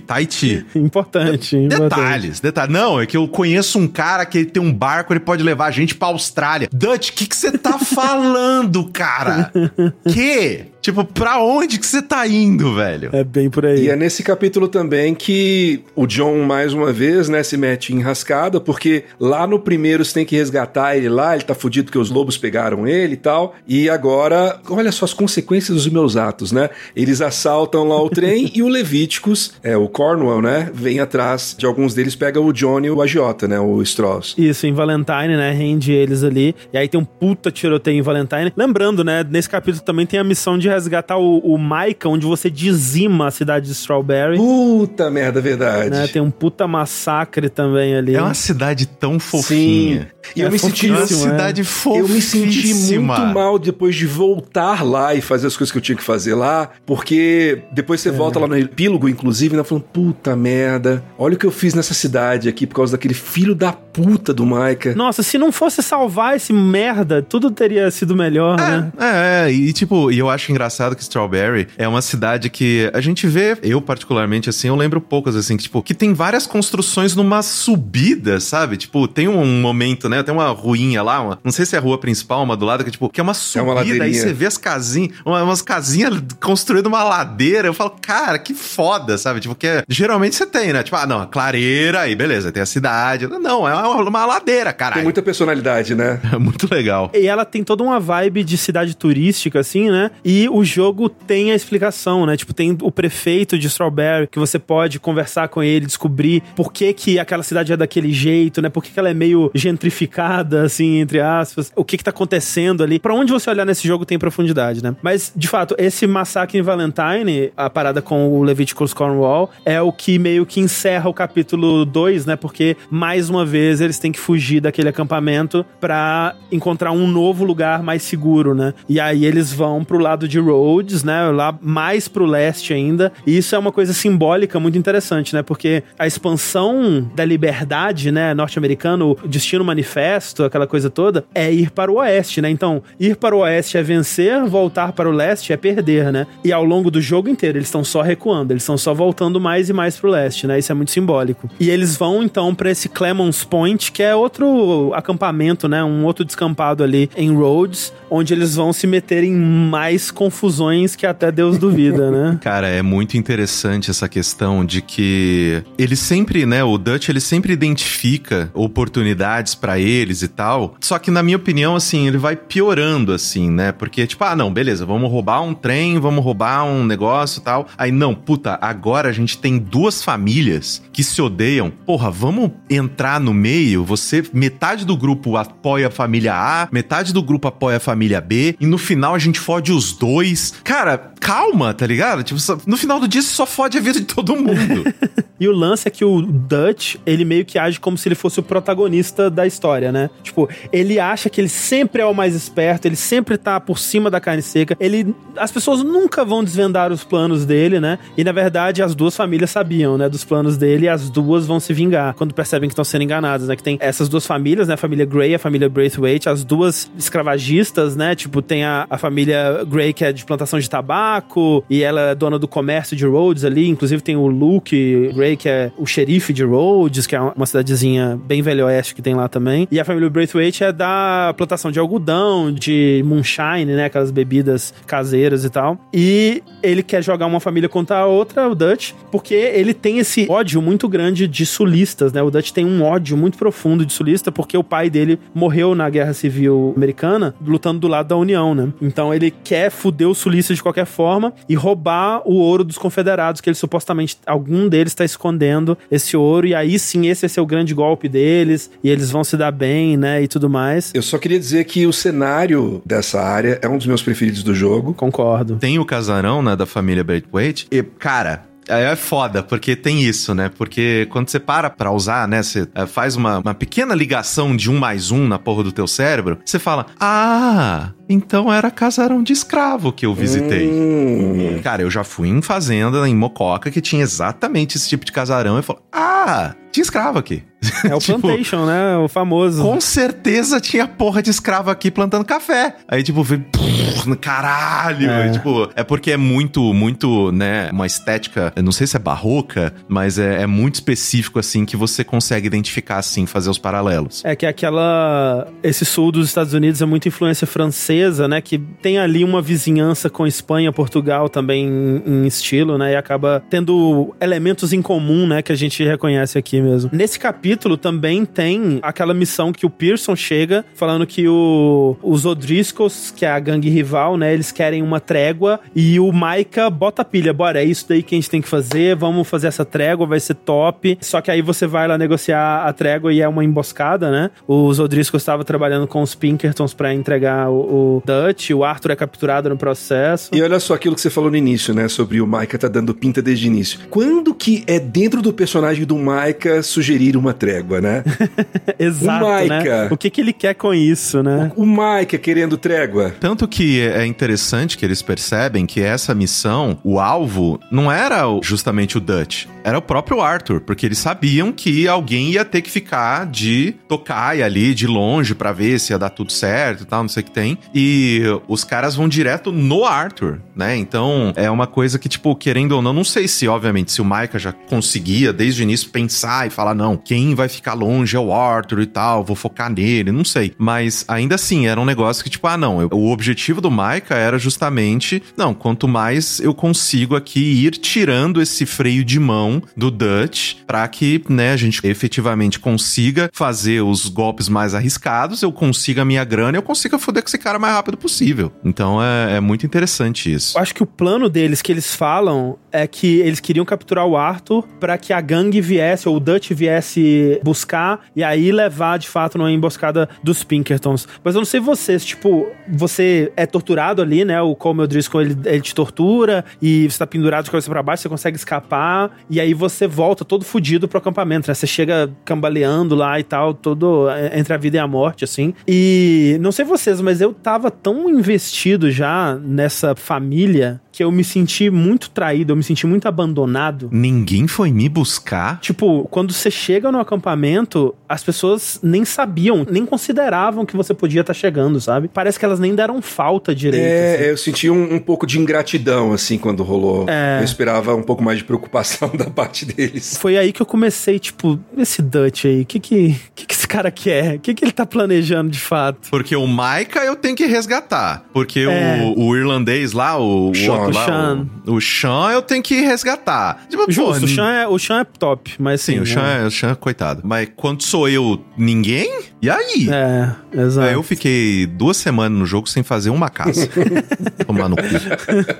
Tahiti. 0.05 0.65
Importante, 0.75 1.55
importante. 1.55 1.89
Detalhes, 1.89 2.39
detalhes. 2.39 2.73
Não, 2.73 2.99
é 2.99 3.05
que 3.05 3.17
eu 3.17 3.27
conheço 3.27 3.79
um 3.79 3.87
cara 3.87 4.25
que 4.25 4.39
ele 4.39 4.45
tem 4.47 4.61
um 4.61 4.73
barco, 4.73 5.13
ele 5.13 5.19
pode 5.19 5.43
levar 5.43 5.67
a 5.67 5.71
gente 5.71 5.95
pra 5.95 6.07
Austrália. 6.09 6.67
Dutch, 6.71 7.09
o 7.09 7.13
que 7.13 7.35
você 7.35 7.51
tá 7.57 7.77
falando, 7.79 8.85
cara? 8.85 9.36
que? 10.13 10.71
Tipo, 10.81 11.03
pra 11.03 11.41
onde 11.41 11.77
que 11.77 11.85
você 11.85 12.01
tá 12.01 12.27
indo, 12.27 12.75
velho? 12.75 13.09
É 13.13 13.23
bem 13.23 13.49
por 13.49 13.65
aí. 13.65 13.85
E 13.85 13.89
é 13.89 13.95
nesse 13.95 14.23
capítulo 14.23 14.67
também 14.67 15.13
que 15.13 15.83
o 15.95 16.05
John, 16.05 16.43
mais 16.43 16.73
uma 16.73 16.91
vez, 16.91 17.29
né, 17.29 17.43
se 17.43 17.57
mete 17.57 17.93
em 17.93 18.01
rascada, 18.01 18.59
porque 18.59 19.05
lá 19.19 19.45
no 19.45 19.59
primeiro 19.59 20.03
você 20.03 20.13
tem 20.13 20.25
que 20.25 20.35
resgatar 20.35 20.95
ele 20.95 21.09
lá, 21.09 21.35
ele 21.35 21.43
tá 21.43 21.55
fudido 21.55 21.91
que 21.91 21.97
os 21.97 22.09
lobos 22.09 22.37
pegaram 22.37 22.87
ele 22.87 23.13
e 23.13 23.17
tal. 23.17 23.55
E 23.67 23.89
agora, 23.89 24.59
olha 24.69 24.91
só 24.91 25.05
as 25.05 25.13
consequências 25.13 25.75
dos 25.77 25.89
meus 25.89 26.15
atos, 26.15 26.51
né? 26.51 26.69
Eles 26.95 27.21
assaltam 27.21 27.87
lá 27.87 28.01
o 28.01 28.09
trem 28.09 28.51
e 28.55 28.63
o 28.63 28.67
Levíticos, 28.67 29.53
é, 29.63 29.75
o 29.75 29.87
Cornwall, 29.87 30.41
né, 30.41 30.69
vem 30.73 30.99
atrás 30.99 31.55
de 31.57 31.65
alguns 31.65 31.93
deles, 31.93 32.15
pega 32.15 32.39
o 32.39 32.53
John 32.53 32.79
e 32.81 32.89
o 32.89 33.01
agiota, 33.01 33.47
né, 33.47 33.59
o 33.59 33.81
Strauss. 33.81 34.35
Isso, 34.37 34.67
em 34.67 34.73
Valentine, 34.73 35.35
né? 35.35 35.51
Rende 35.51 35.91
eles 35.91 36.23
ali. 36.23 36.55
E 36.71 36.77
aí 36.77 36.87
tem 36.87 36.99
um 36.99 37.05
puta 37.05 37.51
tiroteio 37.51 37.97
em 37.97 38.01
Valentine. 38.01 38.53
Lembrando, 38.55 39.03
né? 39.03 39.25
Nesse 39.29 39.49
capítulo 39.49 39.83
também 39.83 40.05
tem 40.05 40.19
a 40.19 40.23
missão 40.23 40.57
de 40.57 40.66
resgatar 40.67 41.17
o, 41.17 41.39
o 41.39 41.57
Micah, 41.57 42.09
onde 42.09 42.25
você 42.25 42.49
dizima 42.49 43.27
a 43.27 43.31
cidade 43.31 43.65
de 43.67 43.71
Strawberry. 43.73 44.37
Puta 44.37 45.09
merda, 45.09 45.41
verdade. 45.41 45.89
Né, 45.89 46.07
tem 46.07 46.21
um 46.21 46.31
puta 46.31 46.67
massacre 46.67 47.49
também 47.49 47.95
ali. 47.95 48.15
É 48.15 48.21
uma 48.21 48.33
cidade 48.33 48.85
tão 48.87 49.19
fofinha. 49.19 50.09
E 50.35 50.41
eu 50.41 50.47
É 50.47 50.51
me 50.51 50.59
senti 50.59 50.87
É 50.87 50.91
uma 50.91 50.97
Fofinho, 51.01 51.19
é. 51.19 51.31
cidade 51.31 51.63
fofinha. 51.63 52.03
Eu 52.03 52.09
me 52.09 52.21
senti 52.21 52.73
muito 52.99 53.21
mal 53.27 53.57
depois 53.57 53.95
de 53.95 54.05
voltar 54.05 54.83
lá 54.83 55.13
e 55.15 55.21
fazer 55.21 55.47
as 55.47 55.55
coisas 55.55 55.71
que 55.71 55.77
eu 55.77 55.81
tinha 55.81 55.95
que 55.95 56.03
fazer 56.03 56.35
lá, 56.35 56.69
porque 56.85 57.63
depois 57.71 58.01
você 58.01 58.11
volta 58.11 58.39
lá 58.39 58.47
no 58.47 58.57
epílogo, 58.57 59.07
inclusive, 59.07 59.55
né, 59.55 59.63
falando, 59.63 59.85
puta 59.85 60.35
merda, 60.35 61.03
olha 61.17 61.35
o 61.35 61.37
que 61.37 61.45
eu 61.45 61.51
fiz 61.51 61.73
nessa 61.73 61.93
cidade 61.93 62.49
aqui 62.49 62.67
por 62.67 62.75
causa 62.75 62.91
daquele 62.93 63.13
filho 63.13 63.55
da 63.55 63.71
puta 63.71 64.33
do 64.33 64.45
Micah. 64.45 64.93
Nossa, 64.95 65.23
se 65.23 65.37
não 65.37 65.51
fosse 65.51 65.81
salvar 65.81 66.35
esse 66.35 66.51
merda, 66.53 67.21
tudo 67.21 67.49
teria 67.49 67.89
sido 67.89 68.15
melhor, 68.15 68.57
né? 68.57 68.91
É, 68.99 69.47
é, 69.47 69.51
e 69.51 69.71
tipo, 69.73 70.11
e 70.11 70.19
eu 70.19 70.29
acho 70.29 70.51
engraçado 70.57 70.95
que 70.95 71.03
Strawberry 71.03 71.67
é 71.77 71.87
uma 71.87 72.01
cidade 72.01 72.49
que 72.49 72.89
a 72.93 72.99
gente 72.99 73.27
vê, 73.27 73.57
eu 73.61 73.79
particularmente, 73.79 74.49
assim, 74.49 74.67
eu 74.67 74.75
lembro 74.75 74.99
poucas, 74.99 75.35
assim, 75.35 75.55
que, 75.55 75.63
tipo, 75.63 75.83
que 75.83 75.93
tem 75.93 76.13
várias 76.13 76.47
construções 76.47 77.15
numa 77.15 77.43
subida, 77.43 78.39
sabe? 78.39 78.75
Tipo, 78.75 79.07
tem 79.07 79.27
um 79.27 79.45
momento, 79.61 80.09
né? 80.09 80.23
Tem 80.23 80.33
uma 80.33 80.47
ruinha 80.49 81.03
lá, 81.03 81.21
uma- 81.21 81.39
não 81.43 81.51
sei 81.51 81.63
se 81.65 81.75
é 81.75 81.79
a 81.79 81.81
rua 81.81 81.99
principal, 81.99 82.41
uma 82.43 82.57
do 82.57 82.65
lado, 82.65 82.83
que, 82.83 82.89
tipo, 82.91 83.07
que 83.09 83.19
é 83.19 83.23
uma 83.23 83.33
subida, 83.35 83.71
aí 83.71 83.75
ladeirinha. 83.75 84.13
você 84.21 84.33
vê 84.33 84.45
as 84.47 84.57
casinhas, 84.57 85.11
uma- 85.23 85.43
umas 85.43 85.61
casinhas 85.61 86.13
construídas 86.41 86.87
uma 86.87 87.03
ladeira, 87.03 87.67
eu 87.67 87.73
falo, 87.73 87.91
cara, 88.01 88.39
que 88.39 88.53
foda, 88.55 89.17
sabe? 89.17 89.39
Tipo, 89.39 89.53
que 89.53 89.67
é- 89.67 89.83
geralmente 89.87 90.35
você 90.35 90.45
tem, 90.45 90.73
né? 90.73 90.81
Tipo, 90.81 90.95
ah, 90.97 91.05
não, 91.05 91.21
a 91.21 91.27
clareira, 91.27 92.01
aí 92.01 92.15
beleza, 92.15 92.51
tem 92.51 92.63
a 92.63 92.65
cidade. 92.65 93.27
Não, 93.27 93.67
é 93.67 93.73
uma, 93.75 94.03
uma 94.09 94.25
ladeira, 94.25 94.71
Tem 94.71 94.79
caralho. 94.79 95.03
muita 95.03 95.21
personalidade, 95.21 95.93
né? 95.93 96.19
É 96.33 96.37
muito 96.39 96.67
legal. 96.73 97.11
E 97.13 97.27
ela 97.27 97.45
tem 97.45 97.63
toda 97.63 97.83
uma 97.83 97.99
vibe 97.99 98.43
de 98.43 98.57
cidade 98.57 98.95
turística, 98.95 99.59
assim, 99.59 99.89
né? 99.89 100.11
E 100.23 100.46
o 100.49 100.63
jogo 100.63 101.09
tem 101.09 101.51
a 101.51 101.55
explicação, 101.55 102.25
né? 102.25 102.37
Tipo, 102.37 102.53
tem 102.53 102.77
o 102.81 102.91
prefeito 102.91 103.57
de 103.57 103.67
Strawberry, 103.67 104.27
que 104.27 104.39
você 104.39 104.59
pode 104.59 104.99
conversar 104.99 105.47
com 105.47 105.63
ele, 105.63 105.85
descobrir 105.85 106.43
por 106.55 106.71
que, 106.71 106.93
que 106.93 107.19
aquela 107.19 107.43
cidade 107.43 107.73
é 107.73 107.77
daquele 107.77 108.11
jeito, 108.11 108.61
né? 108.61 108.69
Por 108.69 108.83
que, 108.83 108.91
que 108.91 108.99
ela 108.99 109.09
é 109.09 109.13
meio 109.13 109.51
gentrificada, 109.53 110.63
assim, 110.63 110.99
entre 110.99 111.19
aspas. 111.19 111.71
O 111.75 111.83
que 111.83 111.97
que 111.97 112.03
tá 112.03 112.11
acontecendo 112.11 112.83
ali. 112.83 112.99
Pra 112.99 113.13
onde 113.13 113.31
você 113.31 113.49
olhar 113.49 113.65
nesse 113.65 113.87
jogo 113.87 114.05
tem 114.05 114.17
profundidade, 114.17 114.83
né? 114.83 114.95
Mas, 115.01 115.31
de 115.35 115.47
fato, 115.47 115.75
esse 115.77 116.05
massacre 116.07 116.57
em 116.57 116.61
Valentine, 116.61 117.51
a 117.55 117.69
parada 117.69 118.01
com 118.01 118.29
o 118.29 118.43
Leviticus 118.43 118.93
Cornwall, 118.93 119.49
é 119.65 119.81
o 119.81 119.91
que 119.91 120.17
meio 120.17 120.45
que 120.45 120.59
encerra 120.59 121.09
o 121.09 121.13
capítulo 121.13 121.85
2, 121.85 122.25
né? 122.25 122.35
Porque, 122.35 122.75
mais 122.89 123.29
uma 123.29 123.45
vez, 123.45 123.81
eles 123.81 123.99
têm 123.99 124.11
que 124.11 124.19
fugir 124.19 124.61
daquele 124.61 124.89
acampamento 124.89 125.65
pra 125.79 126.35
encontrar 126.51 126.91
um 126.91 127.07
novo 127.07 127.43
lugar 127.43 127.83
mais 127.83 128.03
seguro, 128.03 128.53
né? 128.53 128.73
E 128.87 128.99
aí 128.99 129.25
eles 129.25 129.51
vão 129.51 129.83
pro 129.83 129.97
lado 129.97 130.27
de 130.27 130.36
Rhodes, 130.39 131.03
né? 131.03 131.29
Lá 131.31 131.57
mais 131.61 132.07
pro 132.07 132.25
leste 132.25 132.73
ainda. 132.73 133.11
E 133.25 133.37
isso 133.37 133.55
é 133.55 133.59
uma 133.59 133.71
coisa 133.71 133.93
simbólica 133.93 134.59
muito 134.59 134.77
interessante, 134.77 135.33
né? 135.33 135.41
Porque 135.41 135.83
a 135.97 136.07
expansão 136.07 137.09
da 137.15 137.25
liberdade, 137.25 138.11
né, 138.11 138.33
norte-americana, 138.33 139.05
o 139.05 139.17
destino 139.25 139.63
manifesto, 139.63 140.43
aquela 140.43 140.67
coisa 140.67 140.89
toda, 140.89 141.25
é 141.33 141.51
ir 141.51 141.71
para 141.71 141.91
o 141.91 141.95
oeste, 141.95 142.41
né? 142.41 142.49
Então, 142.49 142.81
ir 142.99 143.15
para 143.15 143.35
o 143.35 143.39
oeste 143.39 143.77
é 143.77 143.83
vencer, 143.83 144.45
voltar 144.45 144.91
para 144.93 145.09
o 145.09 145.11
leste 145.11 145.53
é 145.53 145.57
perder, 145.57 146.11
né? 146.11 146.27
E 146.43 146.51
ao 146.51 146.63
longo 146.63 146.89
do 146.89 147.01
jogo 147.01 147.29
inteiro 147.29 147.57
eles 147.57 147.67
estão 147.67 147.83
só 147.83 148.01
recuando, 148.01 148.51
eles 148.51 148.63
estão 148.63 148.77
só 148.77 148.93
voltando 148.93 149.39
mais 149.39 149.69
e 149.69 149.73
mais 149.73 149.97
pro 149.97 150.09
leste, 150.09 150.47
né? 150.47 150.59
Isso 150.59 150.71
é 150.71 150.75
muito 150.75 150.91
simbólico. 150.91 151.49
E 151.59 151.69
eles 151.69 151.95
vão 151.95 152.23
então 152.23 152.53
para 152.53 152.69
esse 152.69 152.89
Clemons 152.89 153.43
Point, 153.43 153.91
que 153.91 154.03
é 154.03 154.15
outro 154.15 154.91
acampamento, 154.93 155.67
né? 155.67 155.83
Um 155.83 156.05
outro 156.05 156.25
descampado 156.25 156.83
ali 156.83 157.09
em 157.15 157.33
Rhodes, 157.33 157.93
onde 158.09 158.33
eles 158.33 158.55
vão 158.55 158.71
se 158.73 158.87
meter 158.87 159.23
em 159.23 159.33
mais 159.33 160.11
confusões 160.27 160.93
que 160.93 161.05
até 161.05 161.31
Deus 161.31 161.57
duvida, 161.57 162.11
né? 162.11 162.37
Cara, 162.43 162.67
é 162.67 162.81
muito 162.81 163.17
interessante 163.17 163.89
essa 163.89 164.09
questão 164.09 164.65
de 164.65 164.81
que 164.81 165.63
ele 165.77 165.95
sempre, 165.95 166.45
né, 166.45 166.63
o 166.63 166.77
Dutch, 166.77 167.07
ele 167.07 167.21
sempre 167.21 167.53
identifica 167.53 168.51
oportunidades 168.53 169.55
pra 169.55 169.79
eles 169.79 170.21
e 170.21 170.27
tal. 170.27 170.75
Só 170.81 170.99
que 170.99 171.09
na 171.09 171.23
minha 171.23 171.37
opinião, 171.37 171.75
assim, 171.75 172.07
ele 172.07 172.17
vai 172.17 172.35
piorando 172.35 173.13
assim, 173.13 173.49
né? 173.49 173.71
Porque 173.71 174.05
tipo, 174.05 174.23
ah, 174.25 174.35
não, 174.35 174.51
beleza, 174.51 174.85
vamos 174.85 175.09
roubar 175.09 175.41
um 175.41 175.53
trem, 175.53 175.97
vamos 175.97 176.23
roubar 176.23 176.65
um 176.65 176.85
negócio 176.85 177.39
e 177.39 177.43
tal. 177.43 177.67
Aí 177.77 177.91
não, 177.91 178.13
puta, 178.13 178.59
agora 178.61 179.07
a 179.09 179.13
gente 179.13 179.37
tem 179.37 179.57
duas 179.57 180.03
famílias 180.03 180.81
que 180.91 181.03
se 181.03 181.21
odeiam. 181.21 181.71
Porra, 181.71 182.11
vamos 182.11 182.51
entrar 182.69 183.19
no 183.19 183.33
meio, 183.33 183.85
você 183.85 184.21
metade 184.33 184.85
do 184.85 184.97
grupo 184.97 185.37
apoia 185.37 185.87
a 185.87 185.91
família 185.91 186.33
A, 186.35 186.67
metade 186.69 187.13
do 187.13 187.23
grupo 187.23 187.47
apoia 187.47 187.77
a 187.77 187.79
família 187.79 188.19
B 188.19 188.57
e 188.59 188.65
no 188.65 188.77
final 188.77 189.15
a 189.15 189.19
gente 189.19 189.39
fode 189.39 189.71
os 189.71 189.93
dois. 189.93 190.16
Cara, 190.63 190.97
calma, 191.19 191.73
tá 191.73 191.85
ligado? 191.85 192.23
Tipo, 192.23 192.39
no 192.65 192.77
final 192.77 192.99
do 192.99 193.07
dia 193.07 193.21
você 193.21 193.29
só 193.29 193.45
fode 193.45 193.77
a 193.77 193.81
vida 193.81 193.99
de 193.99 194.05
todo 194.05 194.35
mundo. 194.35 194.83
E 195.39 195.47
o 195.47 195.51
lance 195.51 195.87
é 195.87 195.91
que 195.91 196.03
o 196.03 196.21
Dutch, 196.21 196.95
ele 197.05 197.23
meio 197.23 197.45
que 197.45 197.59
age 197.59 197.79
como 197.79 197.97
se 197.97 198.07
ele 198.07 198.15
fosse 198.15 198.39
o 198.39 198.43
protagonista 198.43 199.29
da 199.29 199.45
história, 199.45 199.91
né? 199.91 200.09
Tipo, 200.23 200.49
ele 200.73 200.99
acha 200.99 201.29
que 201.29 201.39
ele 201.39 201.49
sempre 201.49 202.01
é 202.01 202.05
o 202.05 202.13
mais 202.13 202.33
esperto, 202.33 202.87
ele 202.87 202.95
sempre 202.95 203.37
tá 203.37 203.59
por 203.59 203.77
cima 203.77 204.09
da 204.09 204.19
carne 204.19 204.41
seca. 204.41 204.75
Ele. 204.79 205.15
As 205.35 205.51
pessoas 205.51 205.83
nunca 205.83 206.25
vão 206.25 206.43
desvendar 206.43 206.91
os 206.91 207.03
planos 207.03 207.45
dele, 207.45 207.79
né? 207.79 207.99
E 208.17 208.23
na 208.23 208.31
verdade, 208.31 208.81
as 208.81 208.95
duas 208.95 209.15
famílias 209.15 209.51
sabiam, 209.51 209.97
né? 209.97 210.09
Dos 210.09 210.23
planos 210.23 210.57
dele 210.57 210.85
e 210.85 210.89
as 210.89 211.09
duas 211.09 211.45
vão 211.45 211.59
se 211.59 211.71
vingar 211.71 212.15
quando 212.15 212.33
percebem 212.33 212.67
que 212.67 212.73
estão 212.73 212.85
sendo 212.85 213.03
enganadas, 213.03 213.47
né? 213.47 213.55
Que 213.55 213.63
tem 213.63 213.77
essas 213.79 214.09
duas 214.09 214.25
famílias, 214.25 214.67
né? 214.67 214.73
A 214.73 214.77
família 214.77 215.05
Grey 215.05 215.31
e 215.31 215.35
a 215.35 215.39
família 215.39 215.69
Braithwaite, 215.69 216.27
as 216.29 216.43
duas 216.43 216.89
escravagistas, 216.97 217.95
né? 217.95 218.15
Tipo, 218.15 218.41
tem 218.41 218.63
a, 218.63 218.87
a 218.89 218.97
família 218.97 219.63
Grey, 219.65 219.93
que 219.93 220.03
é 220.03 220.06
de 220.11 220.25
plantação 220.25 220.59
de 220.59 220.69
tabaco, 220.69 221.63
e 221.69 221.83
ela 221.83 222.11
é 222.11 222.15
dona 222.15 222.39
do 222.39 222.47
comércio 222.47 222.95
de 222.95 223.05
Rhodes 223.05 223.43
ali. 223.43 223.67
Inclusive 223.67 224.01
tem 224.01 224.15
o 224.15 224.27
Luke 224.27 225.11
Gray, 225.13 225.37
que 225.37 225.49
é 225.49 225.71
o 225.77 225.85
xerife 225.85 226.33
de 226.33 226.43
Rhodes, 226.43 227.07
que 227.07 227.15
é 227.15 227.19
uma 227.19 227.45
cidadezinha 227.45 228.19
bem 228.25 228.41
velho 228.41 228.65
oeste 228.65 228.95
que 228.95 229.01
tem 229.01 229.13
lá 229.13 229.27
também. 229.27 229.67
E 229.71 229.79
a 229.79 229.85
família 229.85 230.09
Braithwaite 230.09 230.63
é 230.63 230.71
da 230.71 231.33
plantação 231.37 231.71
de 231.71 231.79
algodão, 231.79 232.51
de 232.51 233.03
moonshine, 233.05 233.65
né? 233.65 233.85
Aquelas 233.85 234.11
bebidas 234.11 234.73
caseiras 234.85 235.43
e 235.45 235.49
tal. 235.49 235.77
E 235.93 236.43
ele 236.61 236.83
quer 236.83 237.03
jogar 237.03 237.25
uma 237.25 237.39
família 237.39 237.69
contra 237.69 237.99
a 237.99 238.05
outra, 238.05 238.49
o 238.49 238.55
Dutch, 238.55 238.93
porque 239.11 239.33
ele 239.33 239.73
tem 239.73 239.99
esse 239.99 240.27
ódio 240.29 240.61
muito 240.61 240.87
grande 240.87 241.27
de 241.27 241.45
sulistas, 241.45 242.13
né? 242.13 242.21
O 242.21 242.29
Dutch 242.29 242.51
tem 242.51 242.65
um 242.65 242.83
ódio 242.83 243.17
muito 243.17 243.37
profundo 243.37 243.85
de 243.85 243.93
sulista, 243.93 244.31
porque 244.31 244.57
o 244.57 244.63
pai 244.63 244.89
dele 244.89 245.19
morreu 245.33 245.75
na 245.75 245.89
Guerra 245.89 246.13
Civil 246.13 246.73
Americana, 246.75 247.35
lutando 247.45 247.79
do 247.79 247.87
lado 247.87 248.07
da 248.07 248.17
União, 248.17 248.53
né? 248.53 248.71
Então 248.81 249.13
ele 249.13 249.31
quer 249.31 249.69
fuder 249.69 249.96
os 250.05 250.17
sulistas 250.17 250.57
de 250.57 250.63
qualquer 250.63 250.85
forma 250.85 251.33
e 251.47 251.55
roubar 251.55 252.21
o 252.25 252.35
ouro 252.35 252.63
dos 252.63 252.77
confederados, 252.77 253.41
que 253.41 253.49
ele 253.49 253.55
supostamente, 253.55 254.17
algum 254.25 254.67
deles 254.67 254.91
está 254.91 255.05
escondendo 255.05 255.77
esse 255.89 256.15
ouro, 256.15 256.47
e 256.47 256.55
aí 256.55 256.77
sim 256.77 257.07
esse 257.07 257.21
vai 257.21 257.29
ser 257.29 257.41
o 257.41 257.45
grande 257.45 257.73
golpe 257.73 258.07
deles, 258.07 258.69
e 258.83 258.89
eles 258.89 259.11
vão 259.11 259.23
se 259.23 259.37
dar 259.37 259.51
bem, 259.51 259.97
né? 259.97 260.21
E 260.21 260.27
tudo 260.27 260.49
mais. 260.49 260.91
Eu 260.93 261.01
só 261.01 261.17
queria 261.17 261.39
dizer 261.39 261.63
que 261.65 261.85
o 261.85 261.93
cenário 261.93 262.81
dessa 262.85 263.21
área 263.21 263.59
é 263.61 263.67
um 263.67 263.77
dos 263.77 263.87
meus 263.87 264.01
preferidos 264.01 264.43
do 264.43 264.53
jogo. 264.53 264.93
Concordo. 264.93 265.57
Tem 265.57 265.79
o 265.79 265.85
casarão, 265.85 266.41
né, 266.41 266.55
da 266.55 266.65
família 266.65 267.03
Braithwaite. 267.03 267.67
E, 267.71 267.81
cara, 267.83 268.43
aí 268.69 268.83
é 268.83 268.95
foda, 268.95 269.41
porque 269.41 269.75
tem 269.75 270.03
isso, 270.03 270.33
né? 270.33 270.49
Porque 270.55 271.07
quando 271.09 271.29
você 271.29 271.39
para 271.39 271.69
pra 271.69 271.91
usar, 271.91 272.27
né? 272.27 272.43
Você 272.43 272.67
eh, 272.73 272.85
faz 272.85 273.15
uma, 273.15 273.39
uma 273.39 273.53
pequena 273.53 273.95
ligação 273.95 274.55
de 274.55 274.69
um 274.69 274.77
mais 274.77 275.11
um 275.11 275.27
na 275.27 275.39
porra 275.39 275.63
do 275.63 275.71
teu 275.71 275.87
cérebro, 275.87 276.39
você 276.45 276.59
fala, 276.59 276.87
ah, 276.99 277.91
então 278.09 278.51
era 278.51 278.71
casarão 278.71 279.21
de 279.21 279.33
escravo 279.33 279.91
que 279.91 280.05
eu 280.05 280.13
visitei. 280.13 280.69
Hum. 280.69 281.59
Cara, 281.63 281.81
eu 281.81 281.91
já 281.91 282.03
fui 282.03 282.29
em 282.29 282.41
fazenda 282.41 283.07
em 283.07 283.15
Mococa 283.15 283.69
que 283.71 283.81
tinha 283.81 284.01
exatamente 284.01 284.77
esse 284.77 284.87
tipo 284.87 285.05
de 285.05 285.11
casarão 285.11 285.59
e 285.59 285.61
falei, 285.61 285.81
ah, 285.91 286.55
tinha 286.71 286.83
escravo 286.83 287.17
aqui. 287.17 287.43
É 287.83 287.95
o 287.95 287.97
Tipo, 288.07 288.19
Plantation, 288.19 288.65
né? 288.65 288.97
O 288.97 289.07
famoso. 289.07 289.61
Com 289.61 289.81
certeza 289.81 290.59
tinha 290.59 290.87
porra 290.87 291.21
de 291.23 291.29
escravo 291.29 291.69
aqui 291.69 291.89
plantando 291.89 292.23
café. 292.23 292.75
Aí, 292.87 293.01
tipo, 293.01 293.23
vem. 293.23 293.39
pff, 293.39 294.15
Caralho! 294.17 295.09
É. 295.09 295.31
Tipo, 295.31 295.69
é 295.75 295.83
porque 295.83 296.11
é 296.11 296.17
muito, 296.17 296.73
muito, 296.73 297.31
né? 297.31 297.69
Uma 297.71 297.85
estética, 297.87 298.53
eu 298.55 298.63
não 298.63 298.71
sei 298.71 298.85
se 298.85 298.95
é 298.95 298.99
barroca, 298.99 299.73
mas 299.87 300.19
é, 300.19 300.43
é 300.43 300.47
muito 300.47 300.75
específico, 300.75 301.39
assim, 301.39 301.65
que 301.65 301.75
você 301.75 302.03
consegue 302.03 302.47
identificar, 302.47 302.97
assim, 302.97 303.25
fazer 303.25 303.49
os 303.49 303.57
paralelos. 303.57 304.23
É 304.23 304.35
que 304.35 304.45
aquela. 304.45 305.47
Esse 305.63 305.83
sul 305.83 306.11
dos 306.11 306.27
Estados 306.27 306.53
Unidos 306.53 306.81
é 306.81 306.85
muita 306.85 307.07
influência 307.07 307.47
francesa, 307.47 307.96
né? 308.27 308.41
Que 308.41 308.57
tem 308.57 308.97
ali 308.97 309.23
uma 309.23 309.41
vizinhança 309.41 310.09
com 310.09 310.25
Espanha, 310.25 310.71
Portugal 310.71 311.29
também 311.29 311.65
em, 311.67 312.03
em 312.05 312.27
estilo, 312.27 312.77
né? 312.77 312.93
E 312.93 312.95
acaba 312.95 313.43
tendo 313.49 314.15
elementos 314.19 314.73
em 314.73 314.81
comum, 314.81 315.27
né? 315.27 315.41
Que 315.41 315.51
a 315.51 315.55
gente 315.55 315.83
reconhece 315.83 316.37
aqui 316.37 316.61
mesmo. 316.61 316.89
Nesse 316.93 317.19
capítulo 317.19 317.77
também 317.77 318.25
tem 318.25 318.79
aquela 318.81 319.13
missão 319.13 319.51
que 319.51 319.65
o 319.65 319.69
Pearson 319.69 320.15
chega 320.15 320.65
falando 320.75 321.05
que 321.05 321.27
o, 321.27 321.97
os 322.01 322.25
Odriscos, 322.25 323.11
que 323.15 323.25
é 323.25 323.31
a 323.31 323.39
gangue 323.39 323.69
rival, 323.69 324.17
né? 324.17 324.33
Eles 324.33 324.51
querem 324.51 324.81
uma 324.81 324.99
trégua 324.99 325.59
e 325.75 325.99
o 325.99 326.11
Maika 326.11 326.69
bota 326.69 327.01
a 327.01 327.05
pilha. 327.05 327.33
Bora, 327.33 327.61
é 327.61 327.65
isso 327.65 327.85
daí 327.87 328.03
que 328.03 328.15
a 328.15 328.17
gente 328.17 328.29
tem 328.29 328.41
que 328.41 328.47
fazer. 328.47 328.95
Vamos 328.95 329.27
fazer 329.27 329.47
essa 329.47 329.65
trégua, 329.65 330.05
vai 330.05 330.19
ser 330.19 330.35
top. 330.35 330.97
Só 331.01 331.21
que 331.21 331.31
aí 331.31 331.41
você 331.41 331.67
vai 331.67 331.87
lá 331.87 331.97
negociar 331.97 332.63
a 332.65 332.73
trégua 332.73 333.13
e 333.13 333.21
é 333.21 333.27
uma 333.27 333.43
emboscada, 333.43 334.11
né? 334.11 334.31
Os 334.47 334.79
Odriscos 334.79 335.21
estavam 335.21 335.43
trabalhando 335.43 335.87
com 335.87 336.01
os 336.01 336.15
Pinkertons 336.15 336.73
pra 336.73 336.93
entregar 336.93 337.49
o, 337.49 337.55
o 337.55 337.86
Dutch. 338.05 338.51
O 338.51 338.63
Arthur 338.63 338.91
é 338.91 338.95
capturado 338.95 339.49
no 339.49 339.57
processo. 339.57 340.29
E 340.33 340.41
olha 340.41 340.59
só 340.59 340.73
aquilo 340.73 340.95
que 340.95 341.01
você 341.01 341.09
falou 341.09 341.29
no 341.31 341.37
início, 341.37 341.73
né? 341.73 341.87
Sobre 341.87 342.21
o 342.21 342.27
Maika 342.27 342.57
tá 342.57 342.67
dando 342.67 342.93
pinta 342.93 343.21
desde 343.21 343.45
o 343.45 343.47
início. 343.47 343.79
Quando 343.89 344.33
que 344.33 344.63
é 344.67 344.79
dentro 344.79 345.21
do 345.21 345.31
personagem 345.33 345.85
do 345.85 345.97
Maika 345.97 346.61
sugerir 346.63 347.15
uma 347.17 347.33
trégua, 347.33 347.81
né? 347.81 348.03
Exato, 348.79 349.25
o 349.25 349.27
Maika. 349.29 349.83
né? 349.83 349.87
O 349.91 349.97
que 349.97 350.09
que 350.09 350.21
ele 350.21 350.33
quer 350.33 350.53
com 350.55 350.73
isso, 350.73 351.21
né? 351.23 351.51
o 351.55 351.65
Maika 351.65 352.17
querendo 352.17 352.57
trégua. 352.57 353.13
Tanto 353.19 353.47
que 353.47 353.81
é 353.81 354.05
interessante 354.05 354.77
que 354.77 354.85
eles 354.85 355.01
percebem 355.01 355.65
que 355.65 355.81
essa 355.81 356.13
missão, 356.13 356.77
o 356.83 356.99
alvo, 356.99 357.59
não 357.71 357.91
era 357.91 358.27
o- 358.27 358.41
justamente 358.43 358.97
o 358.97 358.99
Dutch, 358.99 359.45
era 359.63 359.77
o 359.77 359.81
próprio 359.81 360.21
Arthur, 360.21 360.61
porque 360.61 360.85
eles 360.85 360.97
sabiam 360.97 361.51
que 361.51 361.87
alguém 361.87 362.31
ia 362.31 362.45
ter 362.45 362.61
que 362.61 362.69
ficar 362.69 363.25
de 363.25 363.75
tocar 363.87 364.35
ali 364.41 364.73
de 364.73 364.87
longe 364.87 365.33
pra 365.35 365.51
ver 365.51 365.79
se 365.79 365.93
ia 365.93 365.99
dar 365.99 366.09
tudo 366.09 366.31
certo 366.31 366.83
e 366.83 366.85
tal, 366.85 367.01
não 367.03 367.09
sei 367.09 367.21
o 367.21 367.25
que 367.25 367.31
tem. 367.31 367.57
E 367.79 368.23
os 368.47 368.63
caras 368.63 368.95
vão 368.95 369.07
direto 369.07 369.51
no 369.51 369.85
Arthur, 369.85 370.39
né? 370.55 370.75
Então 370.75 371.31
é 371.35 371.49
uma 371.51 371.67
coisa 371.67 371.99
que, 371.99 372.09
tipo, 372.09 372.35
querendo 372.35 372.71
ou 372.71 372.81
não, 372.81 372.91
não 372.91 373.03
sei 373.03 373.27
se, 373.27 373.47
obviamente, 373.47 373.91
se 373.91 374.01
o 374.01 374.05
Micah 374.05 374.39
já 374.39 374.51
conseguia 374.51 375.31
desde 375.31 375.61
o 375.61 375.63
início 375.63 375.89
pensar 375.89 376.47
e 376.47 376.49
falar, 376.49 376.73
não, 376.73 376.97
quem 376.97 377.35
vai 377.35 377.47
ficar 377.47 377.75
longe 377.75 378.15
é 378.15 378.19
o 378.19 378.33
Arthur 378.33 378.81
e 378.81 378.85
tal, 378.87 379.23
vou 379.23 379.35
focar 379.35 379.69
nele, 379.71 380.11
não 380.11 380.25
sei. 380.25 380.53
Mas 380.57 381.05
ainda 381.07 381.35
assim, 381.35 381.67
era 381.67 381.79
um 381.79 381.85
negócio 381.85 382.23
que, 382.23 382.29
tipo, 382.31 382.47
ah, 382.47 382.57
não, 382.57 382.81
eu- 382.81 382.89
o 382.91 383.11
objetivo 383.11 383.61
do 383.61 383.69
Micah 383.69 384.15
era 384.15 384.39
justamente, 384.39 385.21
não, 385.37 385.53
quanto 385.53 385.87
mais 385.87 386.39
eu 386.39 386.53
consigo 386.55 387.15
aqui 387.15 387.39
ir 387.65 387.71
tirando 387.77 388.41
esse 388.41 388.65
freio 388.65 389.05
de 389.05 389.19
mão 389.19 389.61
do 389.75 389.91
Dutch 389.91 390.55
pra 390.65 390.87
que, 390.87 391.21
né, 391.29 391.51
a 391.51 391.57
gente 391.57 391.79
efetivamente 391.85 392.59
consiga 392.59 393.29
fazer 393.31 393.81
os 393.81 394.07
golpes 394.09 394.49
mais 394.49 394.73
arriscados, 394.73 395.41
eu 395.43 395.51
consiga 395.51 396.01
a 396.01 396.05
minha 396.05 396.23
grana 396.23 396.57
eu 396.57 396.61
consiga 396.63 396.97
foder 396.97 397.21
com 397.21 397.27
esse 397.27 397.37
cara 397.37 397.57
o 397.57 397.61
mais 397.67 397.75
rápido 397.75 397.97
possível. 397.97 398.51
Então 398.63 399.03
é, 399.03 399.35
é 399.37 399.39
muito 399.39 399.65
interessante 399.65 400.31
isso. 400.31 400.57
Eu 400.57 400.61
acho 400.61 400.73
que 400.73 400.81
o 400.81 400.85
plano 400.85 401.29
deles 401.29 401.61
que 401.61 401.71
eles 401.71 401.93
falam 401.93 402.57
é 402.71 402.87
que 402.87 403.19
eles 403.19 403.39
queriam 403.39 403.65
capturar 403.65 404.05
o 404.05 404.15
Arthur 404.15 404.65
pra 404.79 404.97
que 404.97 405.11
a 405.11 405.19
gangue 405.19 405.59
viesse, 405.59 406.07
ou 406.07 406.15
o 406.15 406.19
Dutch 406.19 406.51
viesse 406.51 407.39
buscar 407.43 408.01
e 408.15 408.23
aí 408.23 408.51
levar 408.51 408.97
de 408.97 409.07
fato 409.07 409.37
numa 409.37 409.51
emboscada 409.51 410.07
dos 410.23 410.43
Pinkertons. 410.43 411.07
Mas 411.23 411.35
eu 411.35 411.41
não 411.41 411.45
sei 411.45 411.59
vocês, 411.59 412.05
tipo, 412.05 412.47
você 412.69 413.31
é 413.35 413.45
torturado 413.45 414.01
ali, 414.01 414.23
né? 414.23 414.41
O 414.41 414.55
Colm 414.55 414.79
O'Driscoll 414.79 415.21
ele, 415.21 415.37
ele 415.45 415.61
te 415.61 415.75
tortura 415.75 416.45
e 416.61 416.89
você 416.89 416.97
tá 416.99 417.07
pendurado 417.07 417.45
de 417.45 417.51
cabeça 417.51 417.69
pra 417.69 417.83
baixo, 417.83 418.03
você 418.03 418.09
consegue 418.09 418.37
escapar 418.37 419.17
e 419.29 419.39
aí 419.39 419.53
você 419.53 419.87
volta 419.87 420.23
todo 420.23 420.45
fudido 420.45 420.87
pro 420.87 420.99
acampamento, 420.99 421.49
né? 421.49 421.53
Você 421.53 421.67
chega 421.67 422.09
cambaleando 422.23 422.95
lá 422.95 423.19
e 423.19 423.23
tal, 423.23 423.53
todo 423.53 424.09
é, 424.09 424.39
entre 424.39 424.53
a 424.53 424.57
vida 424.57 424.77
e 424.77 424.79
a 424.79 424.87
morte, 424.87 425.23
assim. 425.23 425.53
E 425.67 426.37
não 426.39 426.51
sei 426.51 426.63
vocês, 426.63 427.01
mas 427.01 427.21
eu 427.21 427.33
tava 427.33 427.56
tão 427.71 428.09
investido 428.09 428.91
já 428.91 429.35
nessa 429.35 429.95
família 429.95 430.81
que 430.97 431.03
eu 431.03 431.11
me 431.11 431.23
senti 431.23 431.69
muito 431.69 432.09
traído, 432.09 432.53
eu 432.53 432.55
me 432.57 432.63
senti 432.63 432.87
muito 432.87 433.07
abandonado. 433.07 433.87
Ninguém 433.91 434.47
foi 434.47 434.71
me 434.71 434.89
buscar? 434.89 435.59
Tipo, 435.59 436.07
quando 436.09 436.33
você 436.33 436.49
chega 436.49 436.91
no 436.91 436.99
acampamento, 436.99 437.93
as 438.09 438.23
pessoas 438.23 438.79
nem 438.81 439.05
sabiam, 439.05 439.63
nem 439.69 439.85
consideravam 439.85 440.65
que 440.65 440.75
você 440.75 440.95
podia 440.95 441.21
estar 441.21 441.35
chegando, 441.35 441.79
sabe? 441.79 442.07
Parece 442.11 442.39
que 442.39 442.45
elas 442.45 442.59
nem 442.59 442.73
deram 442.73 442.99
falta 442.99 443.53
direito. 443.53 443.83
assim. 443.85 444.23
É, 444.25 444.31
eu 444.31 444.37
senti 444.37 444.71
um, 444.71 444.95
um 444.95 444.99
pouco 444.99 445.27
de 445.27 445.37
ingratidão, 445.39 446.13
assim, 446.13 446.35
quando 446.39 446.63
rolou. 446.63 447.05
É. 447.07 447.41
Eu 447.41 447.43
esperava 447.43 447.93
um 447.93 448.01
pouco 448.01 448.23
mais 448.23 448.39
de 448.39 448.43
preocupação 448.43 449.09
da 449.15 449.25
parte 449.29 449.67
deles. 449.67 450.17
Foi 450.17 450.35
aí 450.35 450.51
que 450.51 450.63
eu 450.63 450.65
comecei, 450.65 451.19
tipo, 451.19 451.59
esse 451.77 452.01
Dutch 452.01 452.45
aí, 452.45 452.61
o 452.61 452.65
que 452.65 452.79
que, 452.79 453.15
que 453.35 453.45
que 453.45 453.53
esse 453.53 453.67
cara 453.67 453.91
quer? 453.91 454.37
O 454.37 454.39
que 454.39 454.55
que 454.55 454.65
ele 454.65 454.71
tá 454.71 454.83
planejando 454.85 455.51
de 455.51 455.59
fato? 455.59 456.09
Porque 456.09 456.35
o 456.35 456.47
Maika 456.47 457.01
eu 457.05 457.15
tenho 457.15 457.35
que 457.35 457.45
resgatar. 457.45 458.25
Porque 458.33 458.61
É. 458.61 459.13
o, 459.15 459.27
o 459.27 459.37
irlandês 459.37 459.91
lá, 459.91 460.17
o, 460.17 460.49
o 460.49 460.55
O 460.87 460.93
lá, 460.93 461.05
Sean. 461.05 461.47
o, 461.65 461.73
o 461.73 461.81
Sean 461.81 462.31
eu 462.31 462.41
tenho 462.41 462.63
que 462.63 462.81
resgatar. 462.81 463.65
Tipo, 463.69 463.85
pô, 463.85 463.91
Justo, 463.91 464.25
o 464.25 464.27
Sean, 464.27 464.51
é, 464.51 464.67
o 464.67 464.77
Sean 464.77 465.01
é 465.01 465.03
top, 465.03 465.55
mas 465.59 465.81
Sim, 465.81 465.93
sim, 465.93 465.99
o 465.99 466.05
Sean, 466.05 466.23
né? 466.23 466.43
é, 466.43 466.47
o 466.47 466.51
Sean 466.51 466.71
é 466.71 466.75
coitado. 466.75 467.21
Mas 467.23 467.49
quando 467.55 467.83
sou 467.83 468.07
eu, 468.09 468.43
ninguém? 468.57 469.27
E 469.41 469.49
aí? 469.49 469.87
É, 469.89 470.61
exato. 470.61 470.87
Aí 470.87 470.93
eu 470.93 471.03
fiquei 471.03 471.67
duas 471.67 471.97
semanas 471.97 472.37
no 472.37 472.45
jogo 472.45 472.67
sem 472.67 472.81
fazer 472.81 473.11
uma 473.11 473.29
caça. 473.29 473.69
Tomar 474.45 474.67
no 474.67 474.75
cu. 474.75 474.83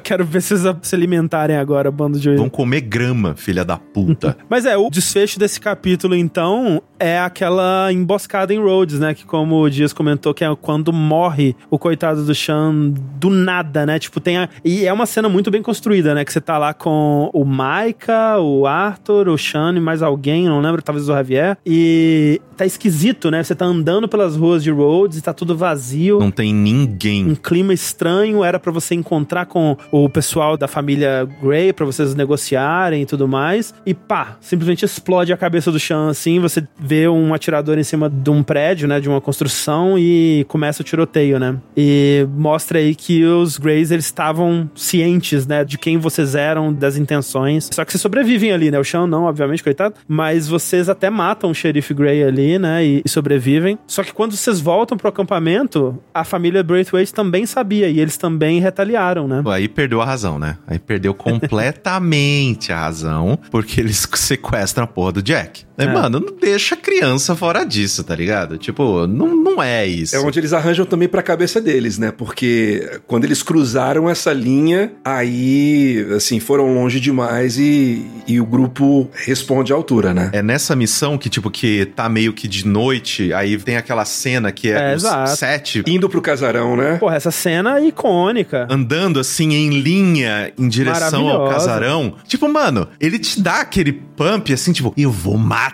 Quero 0.03 0.25
ver 0.25 0.41
vocês 0.41 0.61
se 0.81 0.95
alimentarem 0.95 1.56
agora, 1.57 1.91
bando 1.91 2.19
de... 2.19 2.35
Vão 2.35 2.49
comer 2.49 2.81
grama, 2.81 3.35
filha 3.35 3.64
da 3.64 3.77
puta. 3.77 4.35
Mas 4.49 4.65
é, 4.65 4.75
o 4.75 4.89
desfecho 4.89 5.38
desse 5.38 5.59
capítulo, 5.59 6.15
então, 6.15 6.81
é 6.99 7.19
aquela 7.19 7.91
emboscada 7.91 8.51
em 8.51 8.59
Rhodes, 8.59 8.99
né? 8.99 9.14
Que 9.14 9.25
como 9.25 9.61
o 9.61 9.69
Dias 9.69 9.93
comentou, 9.93 10.33
que 10.33 10.43
é 10.43 10.56
quando 10.59 10.91
morre 10.91 11.56
o 11.69 11.77
coitado 11.77 12.25
do 12.25 12.33
Sean 12.33 12.73
do 13.19 13.30
nada, 13.30 13.85
né? 13.85 13.99
Tipo, 13.99 14.19
tem 14.19 14.38
a... 14.38 14.49
E 14.65 14.85
é 14.85 14.93
uma 14.93 15.06
cena 15.18 15.30
muito 15.30 15.50
bem 15.50 15.64
construída, 15.64 16.14
né? 16.14 16.24
Que 16.24 16.32
você 16.32 16.40
tá 16.40 16.60
lá 16.60 16.76
com 16.76 17.32
o 17.34 17.44
Micah, 17.44 18.40
o 18.40 18.68
Arthur, 18.68 19.30
o 19.30 19.38
Sean 19.38 19.74
e 19.76 19.80
mais 19.80 20.04
alguém, 20.04 20.46
não 20.46 20.62
lembro, 20.62 20.82
talvez 20.82 21.10
o 21.10 21.12
Javier. 21.12 21.58
E 21.66 22.40
tá 22.56 22.66
esquisito, 22.66 23.32
né? 23.32 23.42
Você 23.44 23.56
tá 23.56 23.66
andando 23.66 24.08
pelas 24.08 24.36
ruas 24.36 24.64
de 24.64 24.70
Rhodes 24.70 25.18
e 25.18 25.22
tá 25.22 25.34
tudo 25.34 25.56
vazio. 25.56 26.20
Não 26.20 26.30
tem 26.30 26.54
ninguém. 26.54 27.28
Um 27.28 27.36
clima 27.36 27.74
estranho, 27.74 28.44
era 28.44 28.60
pra 28.60 28.72
você 28.72 28.94
encontrar 28.94 29.46
com 29.48 29.76
o 29.92 30.08
pessoal 30.10 30.56
da 30.56 30.68
família 30.68 31.28
Grey 31.42 31.74
pra 31.74 31.86
vocês 31.86 32.14
negociarem 32.14 33.02
e 33.02 33.06
tudo 33.06 33.28
mais. 33.28 33.74
E 33.86 33.94
pá, 33.94 34.38
simplesmente 34.40 34.86
explode 34.86 35.34
a 35.34 35.38
cabeça 35.38 35.72
do 35.72 35.80
Sean 35.80 36.10
assim, 36.10 36.40
você 36.40 36.64
vê 36.80 37.08
um 37.08 37.34
atirador 37.34 37.78
em 37.80 37.84
cima 37.84 38.10
de 38.10 38.30
um 38.30 38.44
prédio, 38.44 38.88
né, 38.88 39.00
de 39.00 39.10
uma 39.10 39.22
construção 39.22 39.98
e 39.98 40.46
começa 40.48 40.82
o 40.82 40.86
tiroteio, 40.86 41.40
né? 41.40 41.58
E 41.76 42.28
mostra 42.38 42.80
aí 42.80 42.94
que 42.94 43.24
os 43.26 43.58
Greys 43.58 43.90
eles 43.90 44.06
estavam 44.06 44.70
cientes, 44.76 45.07
né, 45.48 45.64
de 45.64 45.77
quem 45.77 45.98
vocês 45.98 46.36
eram, 46.36 46.74
das 46.74 46.98
intenções. 46.98 47.69
Só 47.72 47.86
que 47.86 47.92
vocês 47.92 48.02
sobrevivem 48.02 48.52
ali, 48.52 48.72
né? 48.72 48.80
O 48.80 48.84
Sean 48.84 49.08
não, 49.08 49.24
obviamente, 49.24 49.64
coitado, 49.64 49.95
mas 50.08 50.48
vocês 50.48 50.90
até 50.90 51.10
matam 51.10 51.52
o 51.52 51.56
xerife 51.56 51.94
Grey 51.94 52.24
ali, 52.24 52.60
né, 52.60 52.86
e, 52.86 53.02
e 53.06 53.10
sobrevivem. 53.10 53.77
Só 53.88 54.03
que 54.03 54.14
quando 54.14 54.36
vocês 54.36 54.60
voltam 54.60 54.98
pro 54.98 55.10
acampamento, 55.10 55.98
a 56.14 56.24
família 56.24 56.64
Braithwaite 56.64 57.14
também 57.14 57.45
sabia 57.45 57.90
e 57.90 58.00
eles 58.00 58.18
também 58.18 58.60
retaliaram, 58.60 59.27
né? 59.27 59.44
Aí 59.48 59.68
perdeu 59.68 60.02
a 60.02 60.06
razão, 60.06 60.38
né? 60.40 60.58
Aí 60.68 60.80
perdeu 60.80 61.14
completamente 61.14 62.72
a 62.72 62.80
razão, 62.80 63.40
porque 63.50 63.80
eles 63.80 64.08
sequestram 64.16 64.84
a 64.84 64.88
porra 64.88 65.14
do 65.14 65.22
Jack. 65.22 65.67
É, 65.77 65.83
É. 65.83 65.93
Mano, 65.93 66.19
não 66.19 66.35
deixa 66.39 66.75
a 66.75 66.77
criança 66.77 67.35
fora 67.35 67.64
disso, 67.64 68.03
tá 68.03 68.15
ligado? 68.15 68.57
Tipo, 68.57 69.06
não, 69.07 69.35
não 69.35 69.61
é 69.61 69.85
isso. 69.85 70.15
É 70.15 70.19
onde 70.19 70.39
eles 70.39 70.51
arranjam 70.53 70.85
também 70.85 71.07
pra 71.07 71.22
cabeça 71.22 71.61
deles, 71.61 71.97
né? 71.97 72.11
Porque 72.11 72.99
quando 73.06 73.25
eles 73.25 73.43
cruzaram 73.43 74.09
essa 74.09 74.33
linha, 74.33 74.91
aí, 75.06 76.06
assim, 76.15 76.39
foram 76.39 76.73
longe 76.73 76.99
demais 76.99 77.57
e, 77.57 78.06
e 78.27 78.39
o 78.41 78.45
grupo 78.45 79.09
responde 79.14 79.72
à 79.72 79.75
altura, 79.75 80.14
né? 80.14 80.30
É 80.33 80.41
nessa 80.41 80.75
missão 80.75 81.17
que, 81.17 81.30
tipo, 81.30 81.49
que 81.51 81.85
tá 81.95 82.09
meio 82.09 82.33
que 82.33 82.47
de 82.47 82.65
noite, 82.65 83.31
aí 83.33 83.57
tem 83.57 83.77
aquela 83.77 84.03
cena 84.06 84.51
que 84.51 84.69
é, 84.72 84.91
É, 84.93 84.95
os 84.95 85.03
exato. 85.03 85.35
sete 85.38 85.83
Indo 85.88 86.09
pro 86.09 86.22
casarão, 86.22 86.75
né? 86.75 86.97
Porra, 86.97 87.15
essa 87.15 87.31
cena 87.31 87.77
é 87.80 87.85
icônica. 87.88 88.67
andando 88.69 89.19
assim 89.19 89.53
em 89.53 89.80
linha 89.80 90.51
em 90.57 90.67
direção 90.67 91.27
ao 91.30 91.49
casarão. 91.49 92.15
Tipo, 92.27 92.47
mano, 92.49 92.88
ele 92.99 93.19
te 93.19 93.39
dá 93.41 93.61
aquele 93.61 93.91
pump 93.93 94.51
assim, 94.51 94.72
tipo, 94.72 94.93
eu 94.97 95.11
vou 95.11 95.38
matar 95.38 95.67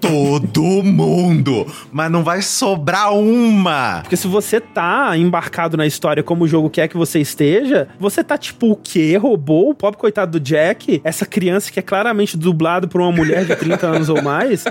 todo 0.00 0.82
mundo, 0.82 1.66
mas 1.90 2.10
não 2.10 2.22
vai 2.22 2.42
sobrar 2.42 3.14
uma. 3.14 4.00
Porque 4.02 4.16
se 4.16 4.26
você 4.26 4.60
tá 4.60 5.16
embarcado 5.16 5.76
na 5.76 5.86
história 5.86 6.22
como 6.22 6.44
o 6.44 6.48
jogo 6.48 6.68
quer 6.68 6.88
que 6.88 6.96
você 6.96 7.20
esteja, 7.20 7.88
você 7.98 8.22
tá 8.22 8.36
tipo 8.36 8.72
o 8.72 8.76
quê? 8.76 9.16
Roubou 9.16 9.70
o 9.70 9.74
pobre 9.74 9.98
coitado 9.98 10.38
do 10.38 10.40
Jack? 10.40 11.00
Essa 11.04 11.24
criança 11.24 11.70
que 11.70 11.78
é 11.78 11.82
claramente 11.82 12.36
dublado 12.36 12.88
por 12.88 13.00
uma 13.00 13.12
mulher 13.12 13.44
de 13.44 13.56
30 13.56 13.86
anos 13.86 14.08
ou 14.08 14.22
mais? 14.22 14.64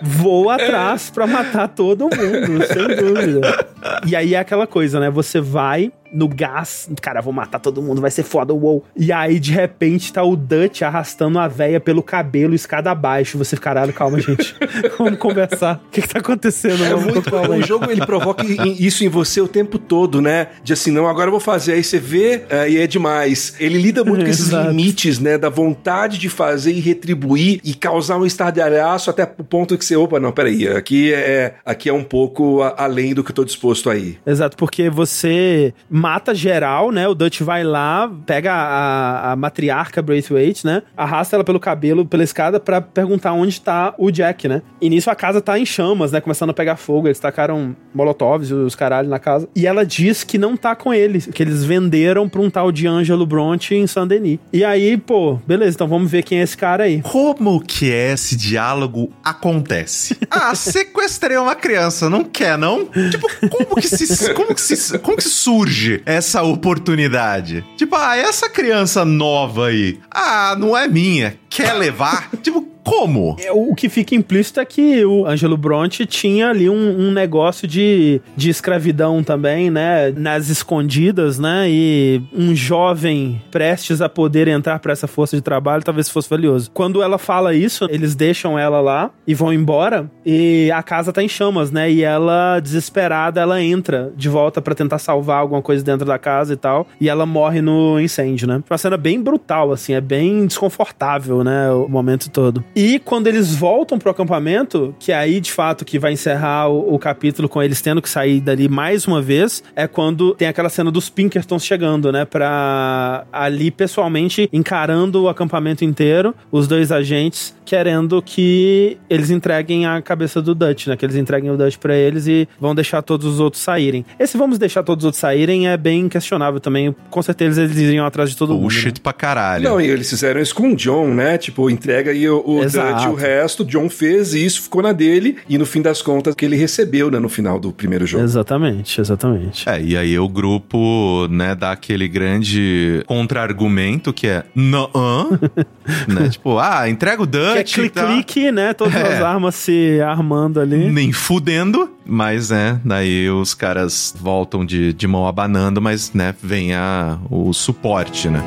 Voa 0.00 0.54
atrás 0.54 1.10
pra 1.10 1.26
matar 1.26 1.68
todo 1.68 2.04
mundo, 2.04 2.66
sem 2.66 2.96
dúvida. 2.96 3.66
E 4.06 4.14
aí 4.14 4.34
é 4.34 4.38
aquela 4.38 4.66
coisa, 4.66 5.00
né? 5.00 5.10
Você 5.10 5.40
vai 5.40 5.92
no 6.12 6.28
gás, 6.28 6.88
cara, 7.00 7.20
vou 7.20 7.32
matar 7.32 7.58
todo 7.58 7.82
mundo, 7.82 8.00
vai 8.00 8.10
ser 8.10 8.22
foda, 8.22 8.52
uou. 8.52 8.84
E 8.96 9.12
aí, 9.12 9.38
de 9.38 9.52
repente, 9.52 10.12
tá 10.12 10.22
o 10.22 10.36
Dutch 10.36 10.82
arrastando 10.82 11.38
a 11.38 11.48
véia 11.48 11.80
pelo 11.80 12.02
cabelo, 12.02 12.54
escada 12.54 12.90
abaixo. 12.90 13.38
Você 13.38 13.56
caralho, 13.56 13.92
calma, 13.92 14.20
gente. 14.20 14.54
Vamos 14.98 15.18
conversar. 15.18 15.80
O 15.86 15.90
que 15.90 16.02
que 16.02 16.08
tá 16.08 16.18
acontecendo? 16.18 16.84
É 16.84 16.94
muito, 16.94 17.22
o 17.52 17.62
jogo 17.62 17.90
ele 17.90 18.04
provoca 18.04 18.44
isso 18.44 19.04
em 19.04 19.08
você 19.08 19.40
o 19.40 19.48
tempo 19.48 19.78
todo, 19.78 20.20
né? 20.20 20.48
De 20.64 20.72
assim, 20.72 20.90
não, 20.90 21.06
agora 21.06 21.28
eu 21.28 21.32
vou 21.32 21.40
fazer. 21.40 21.74
Aí 21.74 21.84
você 21.84 21.98
vê 21.98 22.42
é, 22.48 22.70
e 22.70 22.78
é 22.78 22.86
demais. 22.86 23.54
Ele 23.60 23.78
lida 23.78 24.04
muito 24.04 24.24
com 24.24 24.30
esses 24.30 24.48
Exato. 24.48 24.68
limites, 24.68 25.18
né? 25.18 25.38
Da 25.38 25.48
vontade 25.48 26.18
de 26.18 26.28
fazer 26.28 26.72
e 26.72 26.80
retribuir 26.80 27.60
e 27.62 27.74
causar 27.74 28.16
um 28.16 28.26
estardalhaço 28.26 29.10
até 29.10 29.22
o 29.22 29.44
ponto 29.44 29.76
que 29.76 29.84
você, 29.84 29.96
opa, 29.96 30.18
não, 30.18 30.32
peraí, 30.32 30.66
aqui 30.68 31.12
é, 31.12 31.54
aqui 31.64 31.88
é 31.88 31.92
um 31.92 32.04
pouco 32.04 32.62
além 32.76 33.14
do 33.14 33.22
que 33.22 33.30
eu 33.30 33.34
tô 33.34 33.44
disposto 33.44 33.90
aí. 33.90 34.18
Exato, 34.26 34.56
porque 34.56 34.88
você 34.88 35.72
mata 36.00 36.34
geral, 36.34 36.90
né? 36.90 37.06
O 37.06 37.14
Dutch 37.14 37.42
vai 37.42 37.62
lá, 37.62 38.10
pega 38.24 38.52
a, 38.52 39.32
a 39.32 39.36
matriarca 39.36 40.00
Braithwaite, 40.00 40.64
né? 40.64 40.82
Arrasta 40.96 41.36
ela 41.36 41.44
pelo 41.44 41.60
cabelo, 41.60 42.06
pela 42.06 42.24
escada, 42.24 42.58
pra 42.58 42.80
perguntar 42.80 43.32
onde 43.32 43.60
tá 43.60 43.94
o 43.98 44.10
Jack, 44.10 44.48
né? 44.48 44.62
E 44.80 44.88
nisso 44.88 45.10
a 45.10 45.14
casa 45.14 45.42
tá 45.42 45.58
em 45.58 45.66
chamas, 45.66 46.10
né? 46.10 46.20
Começando 46.20 46.50
a 46.50 46.54
pegar 46.54 46.76
fogo. 46.76 47.06
Eles 47.06 47.18
tacaram 47.18 47.76
molotovs 47.92 48.48
e 48.48 48.54
os 48.54 48.74
caralho 48.74 49.10
na 49.10 49.18
casa. 49.18 49.46
E 49.54 49.66
ela 49.66 49.84
diz 49.84 50.24
que 50.24 50.38
não 50.38 50.56
tá 50.56 50.74
com 50.74 50.94
eles, 50.94 51.26
que 51.26 51.42
eles 51.42 51.62
venderam 51.64 52.28
pra 52.28 52.40
um 52.40 52.48
tal 52.48 52.72
de 52.72 52.86
Ângelo 52.86 53.26
Bronte 53.26 53.74
em 53.74 53.86
Saint-Denis. 53.86 54.38
E 54.52 54.64
aí, 54.64 54.96
pô, 54.96 55.34
beleza, 55.46 55.74
então 55.74 55.88
vamos 55.88 56.10
ver 56.10 56.22
quem 56.22 56.38
é 56.38 56.42
esse 56.42 56.56
cara 56.56 56.84
aí. 56.84 57.02
Como 57.02 57.60
que 57.60 57.92
é 57.92 58.12
esse 58.12 58.36
diálogo 58.36 59.12
acontece? 59.22 60.16
Ah, 60.32 60.54
sequestrei 60.54 61.36
uma 61.36 61.56
criança, 61.56 62.08
não 62.08 62.22
quer, 62.22 62.56
não? 62.56 62.86
Tipo, 62.86 63.28
como 63.50 63.74
que 63.74 63.88
se, 63.88 64.32
como 64.32 64.54
que 64.54 64.60
se, 64.60 64.98
como 65.00 65.16
que 65.16 65.24
surge 65.24 65.89
essa 66.04 66.42
oportunidade? 66.42 67.64
Tipo, 67.76 67.96
ah, 67.96 68.16
essa 68.16 68.48
criança 68.48 69.04
nova 69.04 69.66
aí, 69.68 69.98
ah, 70.10 70.54
não 70.58 70.76
é 70.76 70.86
minha, 70.86 71.38
quer 71.48 71.72
levar? 71.74 72.30
tipo, 72.42 72.62
como? 72.84 73.36
É, 73.38 73.52
O 73.52 73.74
que 73.74 73.88
fica 73.88 74.14
implícito 74.14 74.60
é 74.60 74.64
que 74.64 75.04
o 75.04 75.26
Ângelo 75.26 75.56
Bronte 75.56 76.06
tinha 76.06 76.48
ali 76.48 76.68
um, 76.68 77.08
um 77.08 77.12
negócio 77.12 77.66
de, 77.66 78.20
de 78.36 78.50
escravidão 78.50 79.22
também, 79.22 79.70
né? 79.70 80.10
Nas 80.10 80.48
escondidas, 80.48 81.38
né? 81.38 81.66
E 81.68 82.22
um 82.32 82.54
jovem 82.54 83.40
prestes 83.50 84.00
a 84.00 84.08
poder 84.08 84.48
entrar 84.48 84.78
para 84.78 84.92
essa 84.92 85.06
força 85.06 85.36
de 85.36 85.42
trabalho 85.42 85.82
talvez 85.82 86.08
fosse 86.08 86.28
valioso. 86.28 86.70
Quando 86.72 87.02
ela 87.02 87.18
fala 87.18 87.54
isso, 87.54 87.86
eles 87.90 88.14
deixam 88.14 88.58
ela 88.58 88.80
lá 88.80 89.10
e 89.26 89.34
vão 89.34 89.52
embora 89.52 90.10
e 90.24 90.70
a 90.72 90.82
casa 90.82 91.12
tá 91.12 91.22
em 91.22 91.28
chamas, 91.28 91.70
né? 91.70 91.90
E 91.90 92.02
ela, 92.02 92.60
desesperada, 92.60 93.40
ela 93.40 93.62
entra 93.62 94.12
de 94.16 94.28
volta 94.28 94.60
para 94.60 94.74
tentar 94.74 94.98
salvar 94.98 95.40
alguma 95.40 95.62
coisa 95.62 95.84
dentro 95.84 96.06
da 96.06 96.18
casa 96.18 96.52
e 96.52 96.56
tal. 96.56 96.86
E 97.00 97.08
ela 97.08 97.26
morre 97.26 97.60
no 97.60 98.00
incêndio, 98.00 98.46
né? 98.46 98.62
Uma 98.68 98.78
cena 98.78 98.96
bem 98.96 99.20
brutal, 99.20 99.72
assim, 99.72 99.92
é 99.92 100.00
bem 100.00 100.46
desconfortável, 100.46 101.42
né? 101.44 101.70
O 101.70 101.88
momento 101.88 102.30
todo. 102.30 102.64
E 102.74 102.98
quando 103.00 103.26
eles 103.26 103.54
voltam 103.54 103.98
pro 103.98 104.10
acampamento, 104.10 104.94
que 104.98 105.12
é 105.12 105.16
aí 105.16 105.40
de 105.40 105.50
fato 105.52 105.84
que 105.84 105.98
vai 105.98 106.12
encerrar 106.12 106.68
o, 106.68 106.94
o 106.94 106.98
capítulo 106.98 107.48
com 107.48 107.62
eles 107.62 107.80
tendo 107.80 108.00
que 108.00 108.08
sair 108.08 108.40
dali 108.40 108.68
mais 108.68 109.06
uma 109.06 109.20
vez, 109.20 109.62
é 109.74 109.86
quando 109.86 110.34
tem 110.34 110.48
aquela 110.48 110.68
cena 110.68 110.90
dos 110.90 111.10
Pinkertons 111.10 111.64
chegando, 111.64 112.12
né? 112.12 112.24
Pra 112.24 113.24
ali 113.32 113.70
pessoalmente 113.70 114.48
encarando 114.52 115.22
o 115.22 115.28
acampamento 115.28 115.84
inteiro, 115.84 116.34
os 116.50 116.66
dois 116.68 116.92
agentes 116.92 117.54
querendo 117.64 118.20
que 118.20 118.98
eles 119.08 119.30
entreguem 119.30 119.86
a 119.86 120.02
cabeça 120.02 120.42
do 120.42 120.56
Dutch, 120.56 120.88
né? 120.88 120.96
Que 120.96 121.06
eles 121.06 121.14
entreguem 121.14 121.50
o 121.50 121.56
Dutch 121.56 121.76
pra 121.76 121.94
eles 121.94 122.26
e 122.26 122.48
vão 122.60 122.74
deixar 122.74 123.00
todos 123.00 123.24
os 123.26 123.38
outros 123.38 123.62
saírem. 123.62 124.04
Esse 124.18 124.36
vamos 124.36 124.58
deixar 124.58 124.82
todos 124.82 125.04
os 125.04 125.06
outros 125.06 125.20
saírem 125.20 125.68
é 125.68 125.76
bem 125.76 126.08
questionável 126.08 126.58
também. 126.58 126.94
Com 127.08 127.22
certeza 127.22 127.62
eles 127.62 127.76
iriam 127.76 128.04
atrás 128.04 128.30
de 128.30 128.36
todo 128.36 128.54
mundo. 128.54 128.62
né? 128.62 128.62
Bullshit 128.62 129.00
pra 129.00 129.12
caralho. 129.12 129.62
Não, 129.62 129.80
e 129.80 129.86
eles 129.88 130.10
fizeram 130.10 130.40
isso 130.40 130.54
com 130.54 130.72
o 130.72 130.76
John, 130.76 131.14
né? 131.14 131.38
Tipo, 131.38 131.70
entrega 131.70 132.10
aí 132.10 132.28
o, 132.28 132.42
o 132.44 132.59
Exato. 132.62 132.94
Dutch 132.94 133.04
e 133.04 133.08
o 133.08 133.14
resto. 133.14 133.62
O 133.62 133.66
John 133.66 133.88
fez 133.88 134.34
isso, 134.34 134.62
ficou 134.62 134.82
na 134.82 134.92
dele. 134.92 135.36
E 135.48 135.56
no 135.58 135.66
fim 135.66 135.82
das 135.82 136.00
contas, 136.02 136.34
que 136.34 136.44
ele 136.44 136.56
recebeu, 136.56 137.10
né? 137.10 137.18
No 137.18 137.28
final 137.28 137.58
do 137.58 137.72
primeiro 137.72 138.06
jogo. 138.06 138.24
Exatamente, 138.24 139.00
exatamente. 139.00 139.68
É, 139.68 139.80
e 139.80 139.96
aí 139.96 140.18
o 140.18 140.28
grupo, 140.28 141.26
né, 141.30 141.54
dá 141.54 141.72
aquele 141.72 142.08
grande 142.08 143.02
contra-argumento 143.06 144.12
que 144.12 144.26
é 144.26 144.44
não, 144.54 144.88
né? 146.08 146.28
Tipo, 146.30 146.58
ah, 146.58 146.88
entrega 146.88 147.22
o 147.22 147.26
Que 147.26 147.36
é 147.38 147.54
Dutch, 147.56 147.74
tá? 147.76 147.80
clique-clique, 148.06 148.52
né? 148.52 148.72
Todas 148.72 148.94
É. 148.94 149.16
as 149.16 149.22
armas 149.22 149.54
se 149.54 150.00
armando 150.00 150.60
ali. 150.60 150.90
nem 150.90 151.12
fudendo, 151.12 151.90
mas, 152.06 152.50
né, 152.50 152.80
daí 152.84 153.28
os 153.30 153.54
caras 153.54 154.14
voltam 154.18 154.64
de, 154.64 154.92
de 154.92 155.06
mão 155.06 155.26
abanando, 155.26 155.80
mas, 155.80 156.12
né, 156.12 156.34
vem 156.42 156.74
a, 156.74 157.18
o 157.30 157.52
suporte, 157.52 158.28
né? 158.28 158.42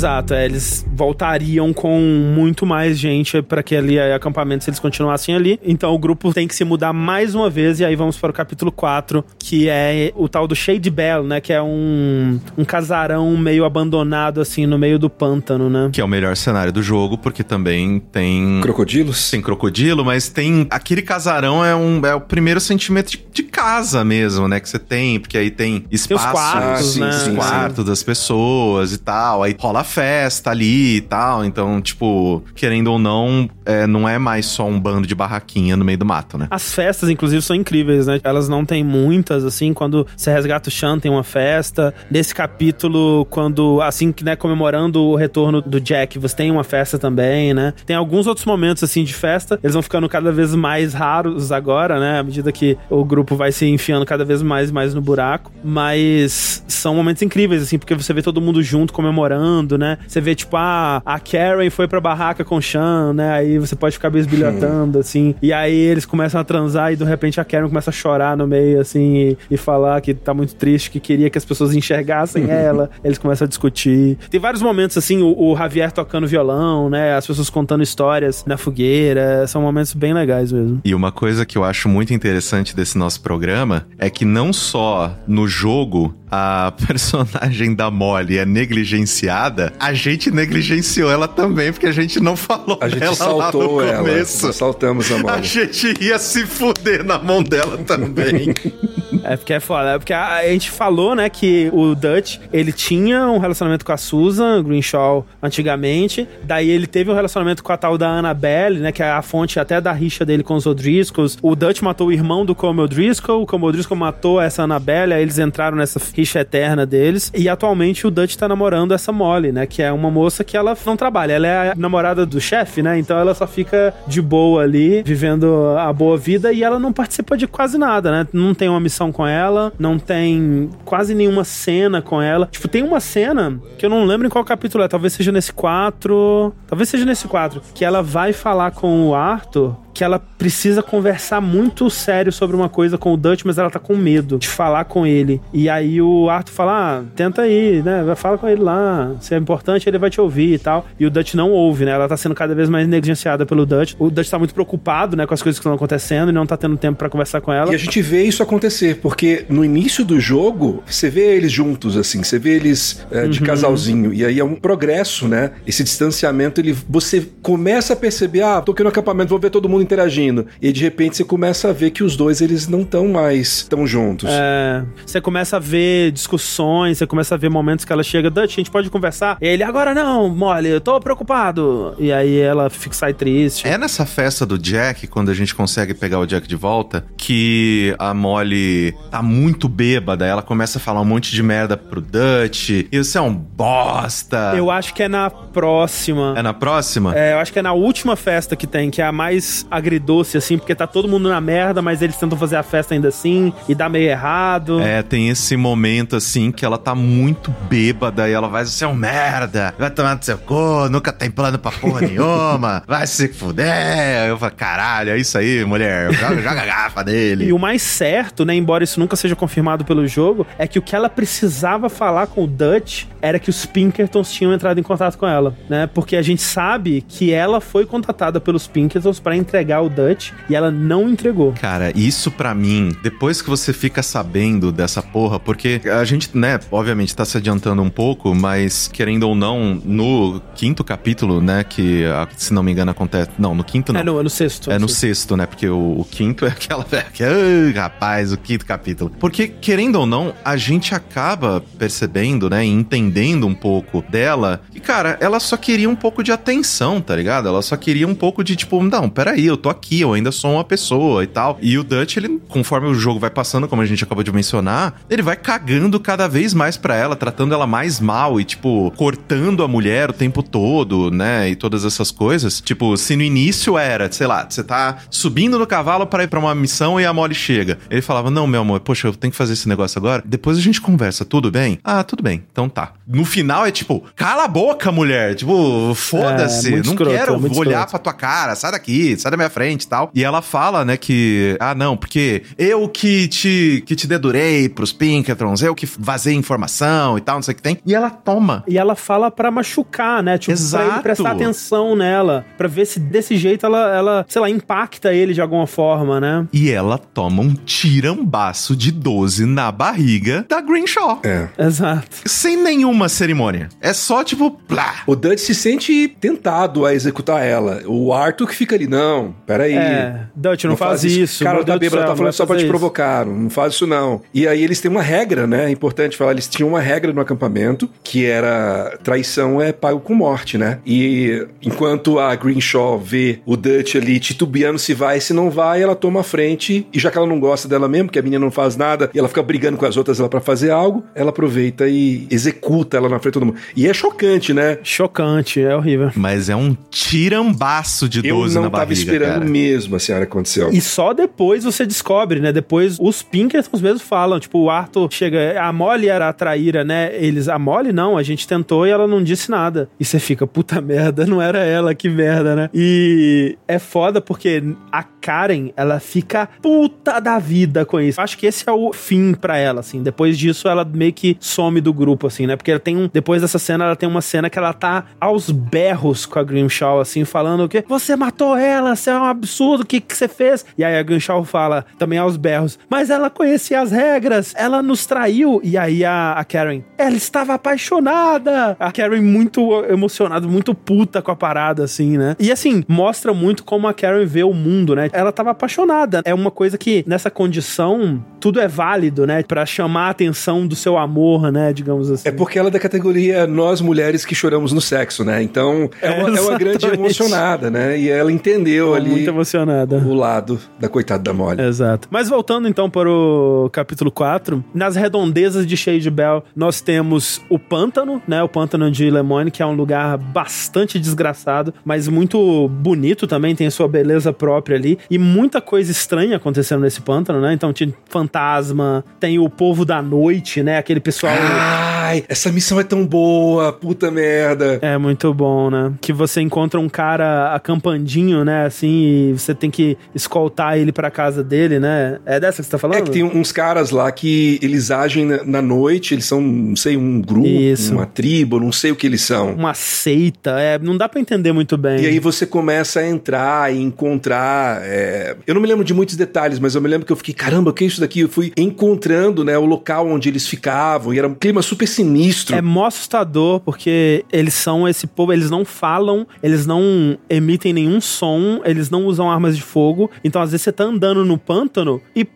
Exato, 0.00 0.32
é, 0.32 0.46
eles 0.46 0.82
voltariam 0.94 1.74
com 1.74 2.00
muito 2.34 2.64
mais 2.64 2.98
gente 2.98 3.42
para 3.42 3.60
aquele 3.60 4.00
acampamento 4.00 4.64
se 4.64 4.70
eles 4.70 4.80
continuassem 4.80 5.34
ali. 5.34 5.60
Então 5.62 5.92
o 5.94 5.98
grupo 5.98 6.32
tem 6.32 6.48
que 6.48 6.54
se 6.54 6.64
mudar 6.64 6.94
mais 6.94 7.34
uma 7.34 7.50
vez 7.50 7.80
e 7.80 7.84
aí 7.84 7.94
vamos 7.94 8.16
para 8.16 8.30
o 8.30 8.32
capítulo 8.32 8.72
4, 8.72 9.22
que 9.38 9.68
é 9.68 10.10
o 10.16 10.26
tal 10.26 10.48
do 10.48 10.56
Shade 10.56 10.88
Bell, 10.88 11.22
né, 11.22 11.38
que 11.38 11.52
é 11.52 11.60
um, 11.60 12.40
um 12.56 12.64
casarão 12.64 13.36
meio 13.36 13.62
abandonado 13.66 14.40
assim 14.40 14.64
no 14.64 14.78
meio 14.78 14.98
do 14.98 15.10
pântano, 15.10 15.68
né? 15.68 15.90
Que 15.92 16.00
é 16.00 16.04
o 16.04 16.08
melhor 16.08 16.34
cenário 16.34 16.72
do 16.72 16.82
jogo, 16.82 17.18
porque 17.18 17.44
também 17.44 18.00
tem 18.10 18.60
Crocodilos? 18.62 19.30
tem 19.30 19.42
crocodilo, 19.42 20.02
mas 20.02 20.30
tem 20.30 20.66
aquele 20.70 21.02
casarão 21.02 21.62
é 21.62 21.76
um 21.76 22.00
é 22.06 22.14
o 22.14 22.22
primeiro 22.22 22.58
sentimento 22.58 23.10
de, 23.10 23.22
de 23.30 23.42
casa 23.42 24.02
mesmo, 24.02 24.48
né, 24.48 24.60
que 24.60 24.68
você 24.70 24.78
tem, 24.78 25.20
porque 25.20 25.36
aí 25.36 25.50
tem 25.50 25.84
espaço, 25.90 26.32
quartos, 26.32 26.80
Ah, 26.80 26.82
sim, 26.82 27.00
né? 27.00 27.08
os 27.10 27.14
sim, 27.16 27.34
quartos 27.34 27.84
das 27.84 28.02
pessoas 28.02 28.94
e 28.94 28.98
tal, 28.98 29.42
aí 29.42 29.54
rola 29.58 29.89
festa 29.90 30.50
ali 30.50 30.96
e 30.96 31.00
tal, 31.00 31.44
então 31.44 31.80
tipo 31.80 32.42
querendo 32.54 32.92
ou 32.92 32.98
não, 32.98 33.48
é, 33.64 33.86
não 33.86 34.08
é 34.08 34.18
mais 34.18 34.46
só 34.46 34.66
um 34.66 34.78
bando 34.78 35.06
de 35.06 35.14
barraquinha 35.14 35.76
no 35.76 35.84
meio 35.84 35.98
do 35.98 36.04
mato, 36.04 36.38
né? 36.38 36.46
As 36.50 36.74
festas, 36.74 37.08
inclusive, 37.08 37.42
são 37.42 37.56
incríveis, 37.56 38.06
né? 38.06 38.20
Elas 38.22 38.48
não 38.48 38.64
têm 38.64 38.84
muitas, 38.84 39.44
assim, 39.44 39.72
quando 39.72 40.06
você 40.16 40.32
resgata 40.32 40.68
o 40.68 40.72
Chan, 40.72 40.98
tem 40.98 41.10
uma 41.10 41.24
festa. 41.24 41.94
Nesse 42.10 42.34
capítulo, 42.34 43.26
quando, 43.30 43.80
assim, 43.82 44.14
né, 44.22 44.36
comemorando 44.36 45.02
o 45.02 45.16
retorno 45.16 45.60
do 45.60 45.80
Jack, 45.80 46.18
você 46.18 46.36
tem 46.36 46.50
uma 46.50 46.64
festa 46.64 46.98
também, 46.98 47.54
né? 47.54 47.74
Tem 47.86 47.96
alguns 47.96 48.26
outros 48.26 48.46
momentos, 48.46 48.82
assim, 48.82 49.04
de 49.04 49.14
festa. 49.14 49.58
Eles 49.62 49.74
vão 49.74 49.82
ficando 49.82 50.08
cada 50.08 50.32
vez 50.32 50.54
mais 50.54 50.94
raros 50.94 51.52
agora, 51.52 51.98
né? 51.98 52.18
À 52.18 52.22
medida 52.22 52.52
que 52.52 52.76
o 52.88 53.04
grupo 53.04 53.36
vai 53.36 53.52
se 53.52 53.66
enfiando 53.66 54.04
cada 54.04 54.24
vez 54.24 54.42
mais 54.42 54.70
e 54.70 54.72
mais 54.72 54.94
no 54.94 55.00
buraco. 55.00 55.52
Mas 55.64 56.64
são 56.68 56.94
momentos 56.94 57.22
incríveis, 57.22 57.62
assim, 57.62 57.78
porque 57.78 57.94
você 57.94 58.12
vê 58.12 58.22
todo 58.22 58.40
mundo 58.40 58.62
junto 58.62 58.92
comemorando, 58.92 59.76
né? 59.80 59.98
Você 60.06 60.20
vê, 60.20 60.34
tipo, 60.34 60.56
ah, 60.56 61.02
a 61.04 61.18
Karen 61.18 61.70
foi 61.70 61.88
pra 61.88 62.00
barraca 62.00 62.44
com 62.44 62.56
o 62.56 62.62
Chan, 62.62 63.12
né? 63.14 63.32
Aí 63.32 63.58
você 63.58 63.74
pode 63.74 63.94
ficar 63.94 64.10
bisbilhotando, 64.10 64.98
assim. 64.98 65.34
E 65.42 65.52
aí 65.52 65.74
eles 65.74 66.04
começam 66.04 66.40
a 66.40 66.44
transar 66.44 66.92
e 66.92 66.96
de 66.96 67.04
repente 67.04 67.40
a 67.40 67.44
Karen 67.44 67.66
começa 67.66 67.90
a 67.90 67.92
chorar 67.92 68.36
no 68.36 68.46
meio, 68.46 68.80
assim, 68.80 69.16
e, 69.16 69.38
e 69.50 69.56
falar 69.56 70.00
que 70.00 70.14
tá 70.14 70.34
muito 70.34 70.54
triste, 70.54 70.90
que 70.90 71.00
queria 71.00 71.30
que 71.30 71.38
as 71.38 71.44
pessoas 71.44 71.74
enxergassem 71.74 72.46
ela. 72.50 72.90
Eles 73.02 73.18
começam 73.18 73.46
a 73.46 73.48
discutir. 73.48 74.18
Tem 74.30 74.38
vários 74.38 74.62
momentos, 74.62 74.96
assim, 74.96 75.22
o, 75.22 75.34
o 75.36 75.56
Javier 75.56 75.90
tocando 75.90 76.26
violão, 76.26 76.90
né? 76.90 77.14
As 77.14 77.26
pessoas 77.26 77.48
contando 77.48 77.82
histórias 77.82 78.44
na 78.46 78.56
fogueira. 78.56 79.46
São 79.46 79.62
momentos 79.62 79.94
bem 79.94 80.12
legais 80.12 80.52
mesmo. 80.52 80.80
E 80.84 80.94
uma 80.94 81.10
coisa 81.10 81.46
que 81.46 81.56
eu 81.56 81.64
acho 81.64 81.88
muito 81.88 82.12
interessante 82.12 82.76
desse 82.76 82.98
nosso 82.98 83.22
programa 83.22 83.86
é 83.98 84.10
que 84.10 84.24
não 84.24 84.52
só 84.52 85.14
no 85.26 85.48
jogo 85.48 86.14
a 86.30 86.72
personagem 86.86 87.74
da 87.74 87.90
Molly 87.90 88.38
é 88.38 88.44
negligenciada, 88.46 89.72
a 89.78 89.92
gente 89.92 90.30
negligenciou 90.30 91.10
ela 91.10 91.26
também, 91.28 91.72
porque 91.72 91.86
a 91.86 91.92
gente 91.92 92.20
não 92.20 92.36
falou 92.36 92.78
A 92.80 92.88
gente 92.88 93.14
saltou 93.16 93.76
lá 93.76 93.82
no 93.82 93.82
ela. 93.82 93.98
começo. 93.98 94.52
Saltamos 94.52 95.10
a 95.10 95.16
A 95.16 95.18
Molly. 95.18 95.42
gente 95.44 95.94
ia 96.02 96.18
se 96.18 96.46
fuder 96.46 97.04
na 97.04 97.18
mão 97.18 97.42
dela 97.42 97.78
também. 97.78 98.54
É 99.22 99.36
porque 99.36 99.52
é 99.52 99.60
foda. 99.60 99.90
É 99.90 99.98
porque 99.98 100.14
a, 100.14 100.36
a 100.38 100.46
gente 100.48 100.70
falou, 100.70 101.14
né, 101.14 101.28
que 101.28 101.68
o 101.74 101.94
Dutch, 101.94 102.38
ele 102.52 102.72
tinha 102.72 103.26
um 103.26 103.36
relacionamento 103.38 103.84
com 103.84 103.92
a 103.92 103.96
Susan 103.98 104.62
Greenshaw 104.62 105.26
antigamente. 105.42 106.26
Daí 106.44 106.70
ele 106.70 106.86
teve 106.86 107.10
um 107.10 107.14
relacionamento 107.14 107.62
com 107.62 107.70
a 107.70 107.76
tal 107.76 107.98
da 107.98 108.08
Annabelle, 108.08 108.78
né, 108.78 108.92
que 108.92 109.02
é 109.02 109.10
a 109.10 109.20
fonte 109.20 109.60
até 109.60 109.78
da 109.78 109.92
rixa 109.92 110.24
dele 110.24 110.42
com 110.42 110.54
os 110.54 110.64
O'Driscolls. 110.64 111.36
O 111.42 111.54
Dutch 111.54 111.82
matou 111.82 112.08
o 112.08 112.12
irmão 112.12 112.46
do 112.46 112.54
Como 112.54 112.80
O'Driscoll, 112.82 113.42
o 113.42 113.46
Como 113.46 113.66
O'Driscoll 113.66 113.96
matou 113.98 114.40
essa 114.40 114.62
Annabelle, 114.62 115.12
aí 115.12 115.20
eles 115.22 115.38
entraram 115.38 115.76
nessa 115.76 116.00
rixa 116.20 116.40
eterna 116.40 116.86
deles. 116.86 117.32
E 117.34 117.48
atualmente 117.48 118.06
o 118.06 118.10
Dutch 118.10 118.36
tá 118.36 118.48
namorando 118.48 118.92
essa 118.92 119.10
Molly, 119.10 119.52
né, 119.52 119.66
que 119.66 119.82
é 119.82 119.90
uma 119.90 120.10
moça 120.10 120.44
que 120.44 120.56
ela 120.56 120.76
não 120.86 120.96
trabalha. 120.96 121.32
Ela 121.32 121.46
é 121.46 121.70
a 121.72 121.74
namorada 121.74 122.24
do 122.24 122.40
chefe, 122.40 122.82
né, 122.82 122.98
então 122.98 123.18
ela 123.18 123.34
só 123.34 123.46
fica 123.46 123.92
de 124.06 124.20
boa 124.20 124.62
ali, 124.62 125.02
vivendo 125.02 125.76
a 125.78 125.92
boa 125.92 126.16
vida 126.16 126.52
e 126.52 126.62
ela 126.62 126.78
não 126.78 126.92
participa 126.92 127.36
de 127.36 127.46
quase 127.46 127.78
nada, 127.78 128.10
né? 128.10 128.26
Não 128.32 128.54
tem 128.54 128.68
uma 128.68 128.80
missão 128.80 129.10
com 129.10 129.26
ela, 129.26 129.72
não 129.78 129.98
tem 129.98 130.70
quase 130.84 131.14
nenhuma 131.14 131.44
cena 131.44 132.02
com 132.02 132.20
ela. 132.20 132.48
Tipo, 132.50 132.68
tem 132.68 132.82
uma 132.82 133.00
cena 133.00 133.60
que 133.78 133.84
eu 133.84 133.90
não 133.90 134.04
lembro 134.04 134.26
em 134.26 134.30
qual 134.30 134.44
capítulo 134.44 134.84
é, 134.84 134.88
talvez 134.88 135.12
seja 135.12 135.32
nesse 135.32 135.52
4, 135.52 136.54
talvez 136.66 136.88
seja 136.88 137.04
nesse 137.04 137.26
4, 137.26 137.60
que 137.74 137.84
ela 137.84 138.02
vai 138.02 138.32
falar 138.32 138.70
com 138.72 139.08
o 139.08 139.14
Arthur 139.14 139.76
que 140.00 140.04
ela 140.04 140.18
precisa 140.18 140.82
conversar 140.82 141.42
muito 141.42 141.90
sério 141.90 142.32
sobre 142.32 142.56
uma 142.56 142.70
coisa 142.70 142.96
com 142.96 143.12
o 143.12 143.18
Dutch, 143.18 143.42
mas 143.44 143.58
ela 143.58 143.68
tá 143.68 143.78
com 143.78 143.94
medo 143.94 144.38
de 144.38 144.48
falar 144.48 144.86
com 144.86 145.06
ele. 145.06 145.42
E 145.52 145.68
aí 145.68 146.00
o 146.00 146.30
Arthur 146.30 146.52
fala: 146.52 146.72
ah, 146.72 147.04
tenta 147.14 147.42
aí, 147.42 147.82
né? 147.82 148.14
Fala 148.16 148.38
com 148.38 148.48
ele 148.48 148.62
lá. 148.62 149.14
Se 149.20 149.34
é 149.34 149.36
importante, 149.36 149.86
ele 149.86 149.98
vai 149.98 150.08
te 150.08 150.18
ouvir 150.18 150.54
e 150.54 150.58
tal. 150.58 150.86
E 150.98 151.04
o 151.04 151.10
Dutch 151.10 151.34
não 151.34 151.50
ouve, 151.50 151.84
né? 151.84 151.90
Ela 151.90 152.08
tá 152.08 152.16
sendo 152.16 152.34
cada 152.34 152.54
vez 152.54 152.70
mais 152.70 152.88
negligenciada 152.88 153.44
pelo 153.44 153.66
Dutch. 153.66 153.92
O 153.98 154.08
Dutch 154.08 154.30
tá 154.30 154.38
muito 154.38 154.54
preocupado, 154.54 155.18
né, 155.18 155.26
com 155.26 155.34
as 155.34 155.42
coisas 155.42 155.58
que 155.58 155.64
estão 155.64 155.74
acontecendo 155.74 156.30
e 156.30 156.32
não 156.32 156.46
tá 156.46 156.56
tendo 156.56 156.78
tempo 156.78 156.96
pra 156.96 157.10
conversar 157.10 157.42
com 157.42 157.52
ela. 157.52 157.70
E 157.70 157.74
a 157.74 157.78
gente 157.78 158.00
vê 158.00 158.22
isso 158.22 158.42
acontecer, 158.42 159.00
porque 159.02 159.44
no 159.50 159.62
início 159.62 160.02
do 160.02 160.18
jogo, 160.18 160.82
você 160.86 161.10
vê 161.10 161.36
eles 161.36 161.52
juntos, 161.52 161.94
assim, 161.98 162.22
você 162.22 162.38
vê 162.38 162.56
eles 162.56 163.04
é, 163.10 163.28
de 163.28 163.42
casalzinho, 163.42 164.14
e 164.14 164.24
aí 164.24 164.40
é 164.40 164.44
um 164.44 164.54
progresso, 164.54 165.28
né? 165.28 165.50
Esse 165.66 165.84
distanciamento, 165.84 166.58
ele, 166.58 166.74
você 166.88 167.28
começa 167.42 167.92
a 167.92 167.96
perceber, 167.96 168.40
ah, 168.40 168.62
tô 168.62 168.72
aqui 168.72 168.82
no 168.82 168.88
acampamento, 168.88 169.28
vou 169.28 169.38
ver 169.38 169.50
todo 169.50 169.68
mundo 169.68 169.89
interagindo. 169.90 170.46
E 170.62 170.72
de 170.72 170.80
repente 170.82 171.16
você 171.16 171.24
começa 171.24 171.68
a 171.68 171.72
ver 171.72 171.90
que 171.90 172.04
os 172.04 172.16
dois, 172.16 172.40
eles 172.40 172.68
não 172.68 172.82
estão 172.82 173.08
mais 173.08 173.64
tão 173.64 173.86
juntos. 173.86 174.28
É, 174.30 174.84
você 175.04 175.20
começa 175.20 175.56
a 175.56 175.60
ver 175.60 176.12
discussões, 176.12 176.98
você 176.98 177.06
começa 177.06 177.34
a 177.34 177.38
ver 177.38 177.48
momentos 177.48 177.84
que 177.84 177.92
ela 177.92 178.02
chega, 178.02 178.30
Dutch, 178.30 178.52
a 178.52 178.60
gente 178.60 178.70
pode 178.70 178.88
conversar? 178.88 179.36
E 179.40 179.46
ele, 179.46 179.64
agora 179.64 179.92
não, 179.92 180.28
Molly, 180.28 180.68
eu 180.68 180.80
tô 180.80 180.98
preocupado. 181.00 181.94
E 181.98 182.12
aí 182.12 182.38
ela 182.38 182.70
fica, 182.70 182.94
sai 182.94 183.12
triste. 183.12 183.66
É 183.66 183.76
nessa 183.76 184.06
festa 184.06 184.46
do 184.46 184.58
Jack, 184.58 185.06
quando 185.08 185.30
a 185.30 185.34
gente 185.34 185.54
consegue 185.54 185.92
pegar 185.94 186.20
o 186.20 186.26
Jack 186.26 186.46
de 186.46 186.56
volta, 186.56 187.04
que 187.16 187.94
a 187.98 188.14
Molly 188.14 188.94
tá 189.10 189.22
muito 189.22 189.68
bêbada. 189.68 190.24
Ela 190.26 190.42
começa 190.42 190.78
a 190.78 190.80
falar 190.80 191.00
um 191.00 191.04
monte 191.04 191.32
de 191.32 191.42
merda 191.42 191.76
pro 191.76 192.00
Dutch. 192.00 192.86
Você 192.92 193.18
é 193.18 193.20
um 193.20 193.34
bosta. 193.34 194.52
Eu 194.56 194.70
acho 194.70 194.94
que 194.94 195.02
é 195.02 195.08
na 195.08 195.30
próxima. 195.30 196.34
É 196.36 196.42
na 196.42 196.54
próxima? 196.54 197.16
É, 197.16 197.32
eu 197.32 197.38
acho 197.38 197.52
que 197.52 197.58
é 197.58 197.62
na 197.62 197.72
última 197.72 198.14
festa 198.16 198.54
que 198.54 198.66
tem, 198.66 198.90
que 198.90 199.02
é 199.02 199.04
a 199.04 199.12
mais 199.12 199.66
agridoce, 199.70 200.36
assim, 200.36 200.58
porque 200.58 200.74
tá 200.74 200.86
todo 200.86 201.08
mundo 201.08 201.28
na 201.28 201.40
merda, 201.40 201.80
mas 201.80 202.02
eles 202.02 202.16
tentam 202.16 202.38
fazer 202.38 202.56
a 202.56 202.62
festa 202.62 202.94
ainda 202.94 203.08
assim, 203.08 203.52
e 203.68 203.74
dá 203.74 203.88
meio 203.88 204.08
errado. 204.08 204.80
É, 204.80 205.02
tem 205.02 205.28
esse 205.28 205.56
momento 205.56 206.16
assim 206.16 206.50
que 206.50 206.64
ela 206.64 206.78
tá 206.78 206.94
muito 206.94 207.54
bêbada 207.68 208.28
e 208.28 208.32
ela 208.32 208.48
vai, 208.48 208.64
você 208.64 208.84
é 208.84 208.88
um 208.88 208.94
merda, 208.94 209.74
vai 209.78 209.90
tomar 209.90 210.16
no 210.16 210.22
seu 210.22 210.38
cu, 210.38 210.88
nunca 210.90 211.12
tem 211.12 211.30
plano 211.30 211.58
pra 211.58 211.70
porra 211.70 212.00
nenhuma, 212.00 212.82
vai 212.88 213.06
se 213.06 213.28
fuder. 213.28 214.26
Eu 214.28 214.38
falo, 214.38 214.52
caralho, 214.52 215.10
é 215.10 215.18
isso 215.18 215.38
aí, 215.38 215.64
mulher, 215.64 216.12
joga, 216.12 216.36
joga 216.42 216.62
a 216.62 216.66
garrafa 216.66 217.04
dele. 217.04 217.50
E 217.50 217.52
o 217.52 217.58
mais 217.58 217.82
certo, 217.82 218.44
né, 218.44 218.54
embora 218.54 218.84
isso 218.84 219.00
nunca 219.00 219.16
seja 219.16 219.34
confirmado 219.34 219.84
pelo 219.84 220.06
jogo, 220.06 220.46
é 220.58 220.66
que 220.66 220.78
o 220.78 220.82
que 220.82 220.94
ela 220.94 221.08
precisava 221.08 221.88
falar 221.88 222.26
com 222.28 222.44
o 222.44 222.46
Dutch 222.46 223.04
era 223.20 223.38
que 223.38 223.50
os 223.50 223.66
Pinkertons 223.66 224.32
tinham 224.32 224.52
entrado 224.52 224.78
em 224.78 224.82
contato 224.82 225.16
com 225.18 225.26
ela, 225.26 225.54
né? 225.68 225.86
Porque 225.86 226.16
a 226.16 226.22
gente 226.22 226.42
sabe 226.42 227.04
que 227.06 227.32
ela 227.32 227.60
foi 227.60 227.84
contatada 227.84 228.40
pelos 228.40 228.66
Pinkertons 228.66 229.20
pra 229.20 229.36
entregar 229.36 229.59
o 229.82 229.88
Dutch 229.88 230.30
e 230.48 230.54
ela 230.54 230.70
não 230.70 231.08
entregou. 231.08 231.52
Cara, 231.60 231.92
isso 231.96 232.30
pra 232.30 232.54
mim, 232.54 232.94
depois 233.02 233.40
que 233.42 233.50
você 233.50 233.72
fica 233.72 234.02
sabendo 234.02 234.70
dessa 234.72 235.02
porra, 235.02 235.38
porque 235.38 235.80
a 235.84 236.04
gente, 236.04 236.30
né, 236.36 236.58
obviamente 236.70 237.14
tá 237.14 237.24
se 237.24 237.36
adiantando 237.36 237.82
um 237.82 237.90
pouco, 237.90 238.34
mas 238.34 238.88
querendo 238.88 239.24
ou 239.28 239.34
não, 239.34 239.80
no 239.84 240.40
quinto 240.54 240.82
capítulo, 240.84 241.40
né, 241.40 241.64
que 241.64 242.04
a- 242.06 242.28
se 242.36 242.52
não 242.52 242.62
me 242.62 242.72
engano 242.72 242.90
acontece. 242.90 243.30
Não, 243.38 243.54
no 243.54 243.64
quinto 243.64 243.92
não. 243.92 244.00
É 244.00 244.04
no, 244.04 244.18
é 244.20 244.22
no 244.22 244.30
sexto. 244.30 244.70
É 244.70 244.78
no 244.78 244.88
sexto, 244.88 245.36
né? 245.36 245.46
Porque 245.46 245.68
o, 245.68 246.00
o 246.00 246.04
quinto 246.10 246.44
é 246.44 246.48
aquela. 246.48 246.84
Que, 247.12 247.24
ai, 247.24 247.72
rapaz, 247.74 248.32
o 248.32 248.36
quinto 248.38 248.64
capítulo. 248.64 249.10
Porque, 249.18 249.48
querendo 249.48 249.96
ou 249.96 250.06
não, 250.06 250.32
a 250.44 250.56
gente 250.56 250.94
acaba 250.94 251.62
percebendo, 251.78 252.48
né? 252.48 252.64
E 252.64 252.68
entendendo 252.68 253.46
um 253.46 253.54
pouco 253.54 254.02
dela. 254.08 254.60
E, 254.74 254.80
cara, 254.80 255.16
ela 255.20 255.40
só 255.40 255.56
queria 255.56 255.88
um 255.88 255.96
pouco 255.96 256.22
de 256.22 256.30
atenção, 256.32 257.00
tá 257.00 257.14
ligado? 257.16 257.48
Ela 257.48 257.62
só 257.62 257.76
queria 257.76 258.06
um 258.06 258.14
pouco 258.14 258.42
de 258.44 258.54
tipo, 258.56 258.82
não, 258.82 259.08
peraí, 259.08 259.49
eu 259.50 259.56
tô 259.56 259.68
aqui, 259.68 260.00
eu 260.00 260.12
ainda 260.14 260.32
sou 260.32 260.52
uma 260.52 260.64
pessoa 260.64 261.22
e 261.22 261.26
tal. 261.26 261.58
E 261.60 261.76
o 261.78 261.84
Dutch, 261.84 262.16
ele, 262.16 262.40
conforme 262.48 262.88
o 262.88 262.94
jogo 262.94 263.18
vai 263.20 263.30
passando, 263.30 263.68
como 263.68 263.82
a 263.82 263.86
gente 263.86 264.02
acabou 264.04 264.22
de 264.24 264.32
mencionar, 264.32 265.00
ele 265.10 265.22
vai 265.22 265.36
cagando 265.36 265.98
cada 266.00 266.28
vez 266.28 266.54
mais 266.54 266.76
pra 266.76 266.94
ela, 266.94 267.16
tratando 267.16 267.52
ela 267.54 267.66
mais 267.66 268.00
mal 268.00 268.40
e, 268.40 268.44
tipo, 268.44 268.90
cortando 268.96 269.62
a 269.62 269.68
mulher 269.68 270.10
o 270.10 270.12
tempo 270.12 270.42
todo, 270.42 271.10
né? 271.10 271.48
E 271.50 271.56
todas 271.56 271.84
essas 271.84 272.10
coisas. 272.10 272.60
Tipo, 272.60 272.96
se 272.96 273.16
no 273.16 273.22
início 273.22 273.76
era, 273.76 274.10
sei 274.10 274.26
lá, 274.26 274.46
você 274.48 274.62
tá 274.62 274.98
subindo 275.10 275.58
no 275.58 275.66
cavalo 275.66 276.06
para 276.06 276.24
ir 276.24 276.28
pra 276.28 276.38
uma 276.38 276.54
missão 276.54 277.00
e 277.00 277.04
a 277.04 277.12
Molly 277.12 277.34
chega. 277.34 277.78
Ele 277.90 278.02
falava: 278.02 278.30
Não, 278.30 278.46
meu 278.46 278.60
amor, 278.62 278.80
poxa, 278.80 279.08
eu 279.08 279.14
tenho 279.14 279.30
que 279.32 279.36
fazer 279.36 279.52
esse 279.54 279.68
negócio 279.68 279.98
agora. 279.98 280.22
Depois 280.24 280.56
a 280.56 280.60
gente 280.60 280.80
conversa, 280.80 281.24
tudo 281.24 281.50
bem? 281.50 281.78
Ah, 281.84 282.02
tudo 282.04 282.22
bem, 282.22 282.42
então 282.50 282.68
tá. 282.68 282.92
No 283.06 283.24
final 283.24 283.66
é 283.66 283.70
tipo, 283.70 284.04
cala 284.14 284.44
a 284.44 284.48
boca, 284.48 284.90
mulher. 284.92 285.34
Tipo, 285.34 285.94
foda-se, 285.94 286.68
É, 286.68 286.70
não 286.76 286.80
escroto, 286.92 287.10
quero 287.10 287.32
é 287.34 287.36
olhar 287.36 287.50
escroto. 287.50 287.90
pra 287.90 287.98
tua 287.98 288.12
cara, 288.12 288.54
sai 288.54 288.72
daqui, 288.72 289.16
sai 289.18 289.30
da 289.30 289.36
minha 289.40 289.50
frente 289.50 289.82
e 289.82 289.88
tal. 289.88 290.10
E 290.14 290.24
ela 290.24 290.42
fala, 290.42 290.84
né, 290.84 290.96
que, 290.96 291.56
ah, 291.60 291.74
não, 291.74 291.96
porque 291.96 292.42
eu 292.58 292.88
que 292.88 293.28
te, 293.28 293.82
que 293.86 293.94
te 293.96 294.06
dedurei 294.06 294.68
pros 294.68 294.92
Pinkertons, 294.92 295.62
eu 295.62 295.74
que 295.74 295.88
vazei 295.98 296.34
informação 296.34 297.18
e 297.18 297.20
tal, 297.20 297.36
não 297.36 297.42
sei 297.42 297.52
o 297.52 297.56
que 297.56 297.62
tem. 297.62 297.78
E 297.84 297.94
ela 297.94 298.10
toma. 298.10 298.64
E 298.66 298.78
ela 298.78 298.94
fala 298.94 299.30
pra 299.30 299.50
machucar, 299.50 300.22
né? 300.22 300.38
Tipo, 300.38 300.56
pra 300.56 300.80
ele 300.80 300.88
Exato. 300.88 301.02
prestar 301.02 301.30
atenção 301.32 301.96
nela. 301.96 302.44
Pra 302.56 302.68
ver 302.68 302.86
se 302.86 303.00
desse 303.00 303.36
jeito 303.36 303.66
ela, 303.66 303.94
ela, 303.94 304.26
sei 304.28 304.40
lá, 304.40 304.50
impacta 304.50 305.12
ele 305.12 305.32
de 305.32 305.40
alguma 305.40 305.66
forma, 305.66 306.20
né? 306.20 306.46
E 306.52 306.70
ela 306.70 306.98
toma 306.98 307.42
um 307.42 307.54
tirambaço 307.54 308.76
de 308.76 308.92
12 308.92 309.46
na 309.46 309.70
barriga 309.70 310.44
da 310.48 310.60
Greenshaw. 310.60 311.20
É. 311.24 311.48
Exato. 311.58 312.16
Sem 312.26 312.56
nenhuma 312.56 313.08
cerimônia. 313.08 313.68
É 313.80 313.92
só 313.92 314.22
tipo, 314.24 314.50
plá. 314.50 315.02
O 315.06 315.14
Dutch 315.14 315.38
se 315.40 315.54
sente 315.54 316.08
tentado 316.20 316.84
a 316.84 316.94
executar 316.94 317.44
ela. 317.44 317.82
O 317.86 318.12
Arthur 318.12 318.46
que 318.48 318.54
fica 318.54 318.74
ali, 318.74 318.86
não, 318.86 319.29
peraí. 319.46 319.74
É, 319.74 320.22
Dutch, 320.34 320.64
não, 320.64 320.76
faz, 320.76 321.04
isso. 321.04 321.44
Cara, 321.44 321.64
tá 321.64 321.78
bêbado, 321.78 322.02
tá 322.02 322.08
não 322.08 322.16
falando 322.16 322.22
vai 322.24 322.32
só 322.32 322.46
pra 322.46 322.56
te 322.56 322.60
isso. 322.60 322.68
provocar, 322.68 323.26
não 323.26 323.50
faz 323.50 323.74
isso 323.74 323.86
não. 323.86 324.22
E 324.32 324.46
aí 324.46 324.62
eles 324.62 324.80
têm 324.80 324.90
uma 324.90 325.02
regra, 325.02 325.46
né? 325.46 325.66
É 325.66 325.70
importante 325.70 326.16
falar, 326.16 326.32
eles 326.32 326.48
tinham 326.48 326.68
uma 326.68 326.80
regra 326.80 327.12
no 327.12 327.20
acampamento, 327.20 327.88
que 328.02 328.26
era 328.26 328.98
traição 329.02 329.60
é 329.60 329.72
pago 329.72 330.00
com 330.00 330.14
morte, 330.14 330.58
né? 330.58 330.78
E 330.86 331.46
enquanto 331.62 332.18
a 332.18 332.34
Greenshaw 332.34 332.98
vê 332.98 333.40
o 333.46 333.56
Dutch 333.56 333.96
ali 333.96 334.18
titubeando 334.20 334.78
se 334.78 334.94
vai, 334.94 335.20
se 335.20 335.32
não 335.32 335.50
vai, 335.50 335.82
ela 335.82 335.94
toma 335.94 336.20
a 336.20 336.24
frente, 336.24 336.86
e 336.92 336.98
já 336.98 337.10
que 337.10 337.18
ela 337.18 337.26
não 337.26 337.40
gosta 337.40 337.68
dela 337.68 337.88
mesmo, 337.88 338.10
que 338.10 338.18
a 338.18 338.22
menina 338.22 338.44
não 338.44 338.50
faz 338.50 338.76
nada, 338.76 339.10
e 339.14 339.18
ela 339.18 339.28
fica 339.28 339.42
brigando 339.42 339.76
com 339.76 339.86
as 339.86 339.96
outras 339.96 340.20
ela 340.20 340.28
pra 340.28 340.40
fazer 340.40 340.70
algo, 340.70 341.04
ela 341.14 341.30
aproveita 341.30 341.88
e 341.88 342.26
executa 342.30 342.96
ela 342.96 343.08
na 343.08 343.18
frente 343.18 343.34
de 343.34 343.40
todo 343.40 343.46
mundo. 343.46 343.58
E 343.76 343.88
é 343.88 343.94
chocante, 343.94 344.52
né? 344.52 344.78
Chocante, 344.82 345.60
é 345.60 345.74
horrível. 345.74 346.10
Mas 346.14 346.48
é 346.48 346.56
um 346.56 346.76
tirambaço 346.90 348.08
de 348.08 348.22
12 348.22 348.56
Eu 348.56 348.62
não 348.62 348.68
na 348.68 348.76
tava 348.76 348.86
barriga, 348.86 349.12
esperando 349.20 349.40
cara. 349.40 349.50
mesmo 349.50 349.96
assim, 349.96 350.04
a 350.04 350.06
senhora 350.06 350.24
aconteceu. 350.24 350.70
E 350.70 350.80
só 350.80 351.12
depois 351.12 351.64
você 351.64 351.86
descobre, 351.86 352.40
né? 352.40 352.52
Depois 352.52 352.98
os 353.00 353.22
Pinkertons 353.22 353.80
mesmo 353.80 354.00
falam, 354.00 354.40
tipo, 354.40 354.58
o 354.58 354.70
Arthur 354.70 355.08
chega, 355.10 355.60
a 355.60 355.72
Molly 355.72 356.08
era 356.08 356.28
a 356.28 356.32
traíra, 356.32 356.82
né? 356.82 357.10
Eles, 357.14 357.48
a 357.48 357.58
Molly 357.58 357.92
não, 357.92 358.16
a 358.16 358.22
gente 358.22 358.46
tentou 358.46 358.86
e 358.86 358.90
ela 358.90 359.06
não 359.06 359.22
disse 359.22 359.50
nada. 359.50 359.88
E 359.98 360.04
você 360.04 360.18
fica, 360.18 360.46
puta 360.46 360.80
merda, 360.82 361.26
não 361.26 361.40
era 361.40 361.58
ela, 361.60 361.94
que 361.94 362.08
merda, 362.08 362.56
né? 362.56 362.70
E 362.74 363.56
é 363.68 363.78
foda 363.78 364.20
porque 364.20 364.62
a 364.90 365.02
Karen, 365.20 365.70
ela 365.76 366.00
fica 366.00 366.48
puta 366.62 367.20
da 367.20 367.38
vida 367.38 367.84
com 367.84 368.00
isso. 368.00 368.20
Acho 368.20 368.38
que 368.38 368.46
esse 368.46 368.64
é 368.68 368.72
o 368.72 368.92
fim 368.92 369.34
pra 369.34 369.56
ela, 369.56 369.80
assim. 369.80 370.02
Depois 370.02 370.38
disso, 370.38 370.68
ela 370.68 370.84
meio 370.84 371.12
que 371.12 371.36
some 371.40 371.80
do 371.80 371.92
grupo, 371.92 372.26
assim, 372.26 372.46
né? 372.46 372.56
Porque 372.56 372.70
ela 372.70 372.80
tem 372.80 372.96
um. 372.96 373.08
Depois 373.12 373.42
dessa 373.42 373.58
cena, 373.58 373.84
ela 373.84 373.96
tem 373.96 374.08
uma 374.08 374.20
cena 374.20 374.48
que 374.48 374.58
ela 374.58 374.72
tá 374.72 375.06
aos 375.20 375.50
berros 375.50 376.26
com 376.26 376.38
a 376.38 376.42
Grimshaw, 376.42 377.00
assim, 377.00 377.24
falando 377.24 377.68
que 377.68 377.84
você 377.86 378.16
matou 378.16 378.56
ela, 378.56 378.96
você 378.96 379.10
é 379.10 379.18
um 379.18 379.24
absurdo, 379.24 379.82
o 379.82 379.86
que 379.86 380.00
que 380.00 380.16
você 380.16 380.28
fez? 380.28 380.64
E 380.76 380.84
aí 380.84 380.96
a 380.96 381.02
Grimshaw 381.02 381.44
fala, 381.44 381.84
também 381.98 382.18
aos 382.18 382.36
berros, 382.36 382.78
mas 382.88 383.10
ela 383.10 383.30
conhecia 383.30 383.80
as 383.80 383.90
regras, 383.90 384.54
ela 384.56 384.82
nos 384.82 385.06
traiu. 385.06 385.60
E 385.62 385.76
aí 385.76 386.04
a, 386.04 386.32
a 386.32 386.44
Karen, 386.44 386.82
ela 386.96 387.16
estava 387.16 387.54
apaixonada. 387.54 388.76
A 388.78 388.92
Karen 388.92 389.22
muito 389.22 389.84
emocionada, 389.84 390.46
muito 390.46 390.74
puta 390.74 391.20
com 391.20 391.30
a 391.30 391.36
parada, 391.36 391.84
assim, 391.84 392.16
né? 392.16 392.36
E 392.38 392.50
assim, 392.50 392.84
mostra 392.88 393.32
muito 393.34 393.64
como 393.64 393.86
a 393.86 393.94
Karen 393.94 394.24
vê 394.24 394.42
o 394.42 394.54
mundo, 394.54 394.94
né? 394.94 395.09
Ela 395.12 395.32
tava 395.32 395.50
apaixonada. 395.50 396.22
É 396.24 396.34
uma 396.34 396.50
coisa 396.50 396.76
que, 396.76 397.04
nessa 397.06 397.30
condição, 397.30 398.22
tudo 398.38 398.60
é 398.60 398.66
válido, 398.66 399.26
né? 399.26 399.42
Pra 399.42 399.66
chamar 399.66 400.06
a 400.06 400.10
atenção 400.10 400.66
do 400.66 400.74
seu 400.74 400.96
amor, 400.96 401.52
né? 401.52 401.72
Digamos 401.72 402.10
assim. 402.10 402.28
É 402.28 402.32
porque 402.32 402.58
ela 402.58 402.68
é 402.68 402.70
da 402.70 402.78
categoria 402.78 403.46
nós 403.46 403.80
mulheres 403.80 404.24
que 404.24 404.34
choramos 404.34 404.72
no 404.72 404.80
sexo, 404.80 405.24
né? 405.24 405.42
Então 405.42 405.90
é 406.00 406.10
uma, 406.10 406.38
é 406.38 406.40
uma 406.40 406.58
grande 406.58 406.86
emocionada, 406.86 407.70
né? 407.70 407.98
E 407.98 408.08
ela 408.08 408.32
entendeu 408.32 408.94
ali 408.94 409.10
Muito 409.10 409.28
emocionada. 409.28 409.96
o 409.96 410.14
lado 410.14 410.58
da 410.78 410.88
coitada 410.88 411.22
da 411.22 411.32
Molly. 411.32 411.60
Exato. 411.60 412.08
Mas 412.10 412.28
voltando 412.28 412.68
então 412.68 412.88
para 412.88 413.08
o 413.10 413.68
capítulo 413.72 414.10
4, 414.10 414.64
nas 414.74 414.96
redondezas 414.96 415.66
de 415.66 415.76
Shade 415.76 416.10
Bell, 416.10 416.42
nós 416.54 416.80
temos 416.80 417.40
o 417.48 417.58
pântano, 417.58 418.22
né? 418.26 418.42
O 418.42 418.48
pântano 418.48 418.90
de 418.90 419.10
Lemone, 419.10 419.50
que 419.50 419.62
é 419.62 419.66
um 419.66 419.74
lugar 419.74 420.16
bastante 420.16 420.98
desgraçado, 420.98 421.74
mas 421.84 422.08
muito 422.08 422.68
bonito 422.68 423.26
também, 423.26 423.54
tem 423.54 423.66
a 423.66 423.70
sua 423.70 423.88
beleza 423.88 424.32
própria 424.32 424.76
ali. 424.76 424.98
E 425.10 425.18
muita 425.18 425.60
coisa 425.60 425.90
estranha 425.90 426.36
acontecendo 426.36 426.80
nesse 426.80 427.00
pântano, 427.00 427.40
né? 427.40 427.52
Então 427.52 427.72
tinha 427.72 427.92
fantasma, 428.08 429.04
tem 429.18 429.38
o 429.38 429.48
povo 429.48 429.84
da 429.84 430.02
noite, 430.02 430.62
né? 430.62 430.78
Aquele 430.78 431.00
pessoal. 431.00 431.32
Ai, 431.32 432.24
essa 432.28 432.50
missão 432.50 432.80
é 432.80 432.84
tão 432.84 433.06
boa, 433.06 433.72
puta 433.72 434.10
merda. 434.10 434.78
É 434.82 434.98
muito 434.98 435.32
bom, 435.32 435.70
né? 435.70 435.92
Que 436.00 436.12
você 436.12 436.40
encontra 436.40 436.80
um 436.80 436.88
cara 436.88 437.54
acampandinho, 437.54 438.44
né? 438.44 438.66
Assim, 438.66 439.30
e 439.30 439.32
você 439.32 439.54
tem 439.54 439.70
que 439.70 439.96
escoltar 440.14 440.76
ele 440.76 440.92
pra 440.92 441.10
casa 441.10 441.42
dele, 441.42 441.78
né? 441.78 442.18
É 442.26 442.40
dessa 442.40 442.62
que 442.62 442.66
você 442.66 442.70
tá 442.70 442.78
falando? 442.78 442.98
É 442.98 443.02
que 443.02 443.10
tem 443.10 443.22
uns 443.22 443.52
caras 443.52 443.90
lá 443.90 444.10
que 444.10 444.58
eles 444.62 444.90
agem 444.90 445.26
na, 445.44 445.62
noite, 445.62 446.14
eles 446.14 446.24
são, 446.24 446.40
não 446.40 446.76
sei, 446.76 446.96
um 446.96 447.20
grupo, 447.20 447.46
Isso. 447.46 447.92
uma 447.92 448.06
tribo, 448.06 448.58
não 448.58 448.72
sei 448.72 448.90
o 448.90 448.96
que 448.96 449.06
eles 449.06 449.22
são. 449.22 449.52
Uma 449.52 449.74
seita, 449.74 450.58
é, 450.60 450.78
não 450.78 450.96
dá 450.96 451.08
pra 451.08 451.20
entender 451.20 451.52
muito 451.52 451.76
bem. 451.76 452.00
E 452.00 452.06
aí 452.06 452.18
você 452.18 452.46
começa 452.46 453.00
a 453.00 453.08
entrar 453.08 453.72
e 453.72 453.80
encontrar. 453.80 454.82
É, 454.90 455.36
Eu 455.46 455.54
não 455.54 455.62
me 455.62 455.68
lembro 455.68 455.84
de 455.84 455.94
muitos 455.94 456.16
detalhes, 456.16 456.58
mas 456.58 456.74
eu 456.74 456.80
me 456.80 456.88
lembro 456.88 457.06
que 457.06 457.12
eu 457.12 457.16
fiquei, 457.16 457.32
caramba, 457.32 457.70
o 457.70 457.72
que 457.72 457.84
é 457.84 457.86
isso 457.86 458.00
daqui? 458.00 458.20
Eu 458.20 458.28
fui 458.28 458.52
encontrando, 458.56 459.44
né, 459.44 459.56
o 459.56 459.64
local 459.64 460.08
onde 460.08 460.28
eles 460.28 460.46
ficavam, 460.46 461.14
e 461.14 461.18
era 461.18 461.28
um 461.28 461.34
clima 461.34 461.62
super 461.62 461.86
sinistro. 461.86 462.56
É 462.56 462.62
mó 462.62 462.86
assustador, 462.86 463.60
porque 463.60 464.24
eles 464.32 464.54
são 464.54 464.88
esse 464.88 465.06
povo, 465.06 465.32
eles 465.32 465.50
não 465.50 465.64
falam, 465.64 466.26
eles 466.42 466.66
não 466.66 467.16
emitem 467.28 467.72
nenhum 467.72 468.00
som, 468.00 468.60
eles 468.64 468.90
não 468.90 469.06
usam 469.06 469.30
armas 469.30 469.56
de 469.56 469.62
fogo. 469.62 470.10
Então, 470.24 470.42
às 470.42 470.50
vezes, 470.50 470.64
você 470.64 470.72
tá 470.72 470.84
andando 470.84 471.24
no 471.24 471.38
pântano 471.38 472.00
e, 472.14 472.26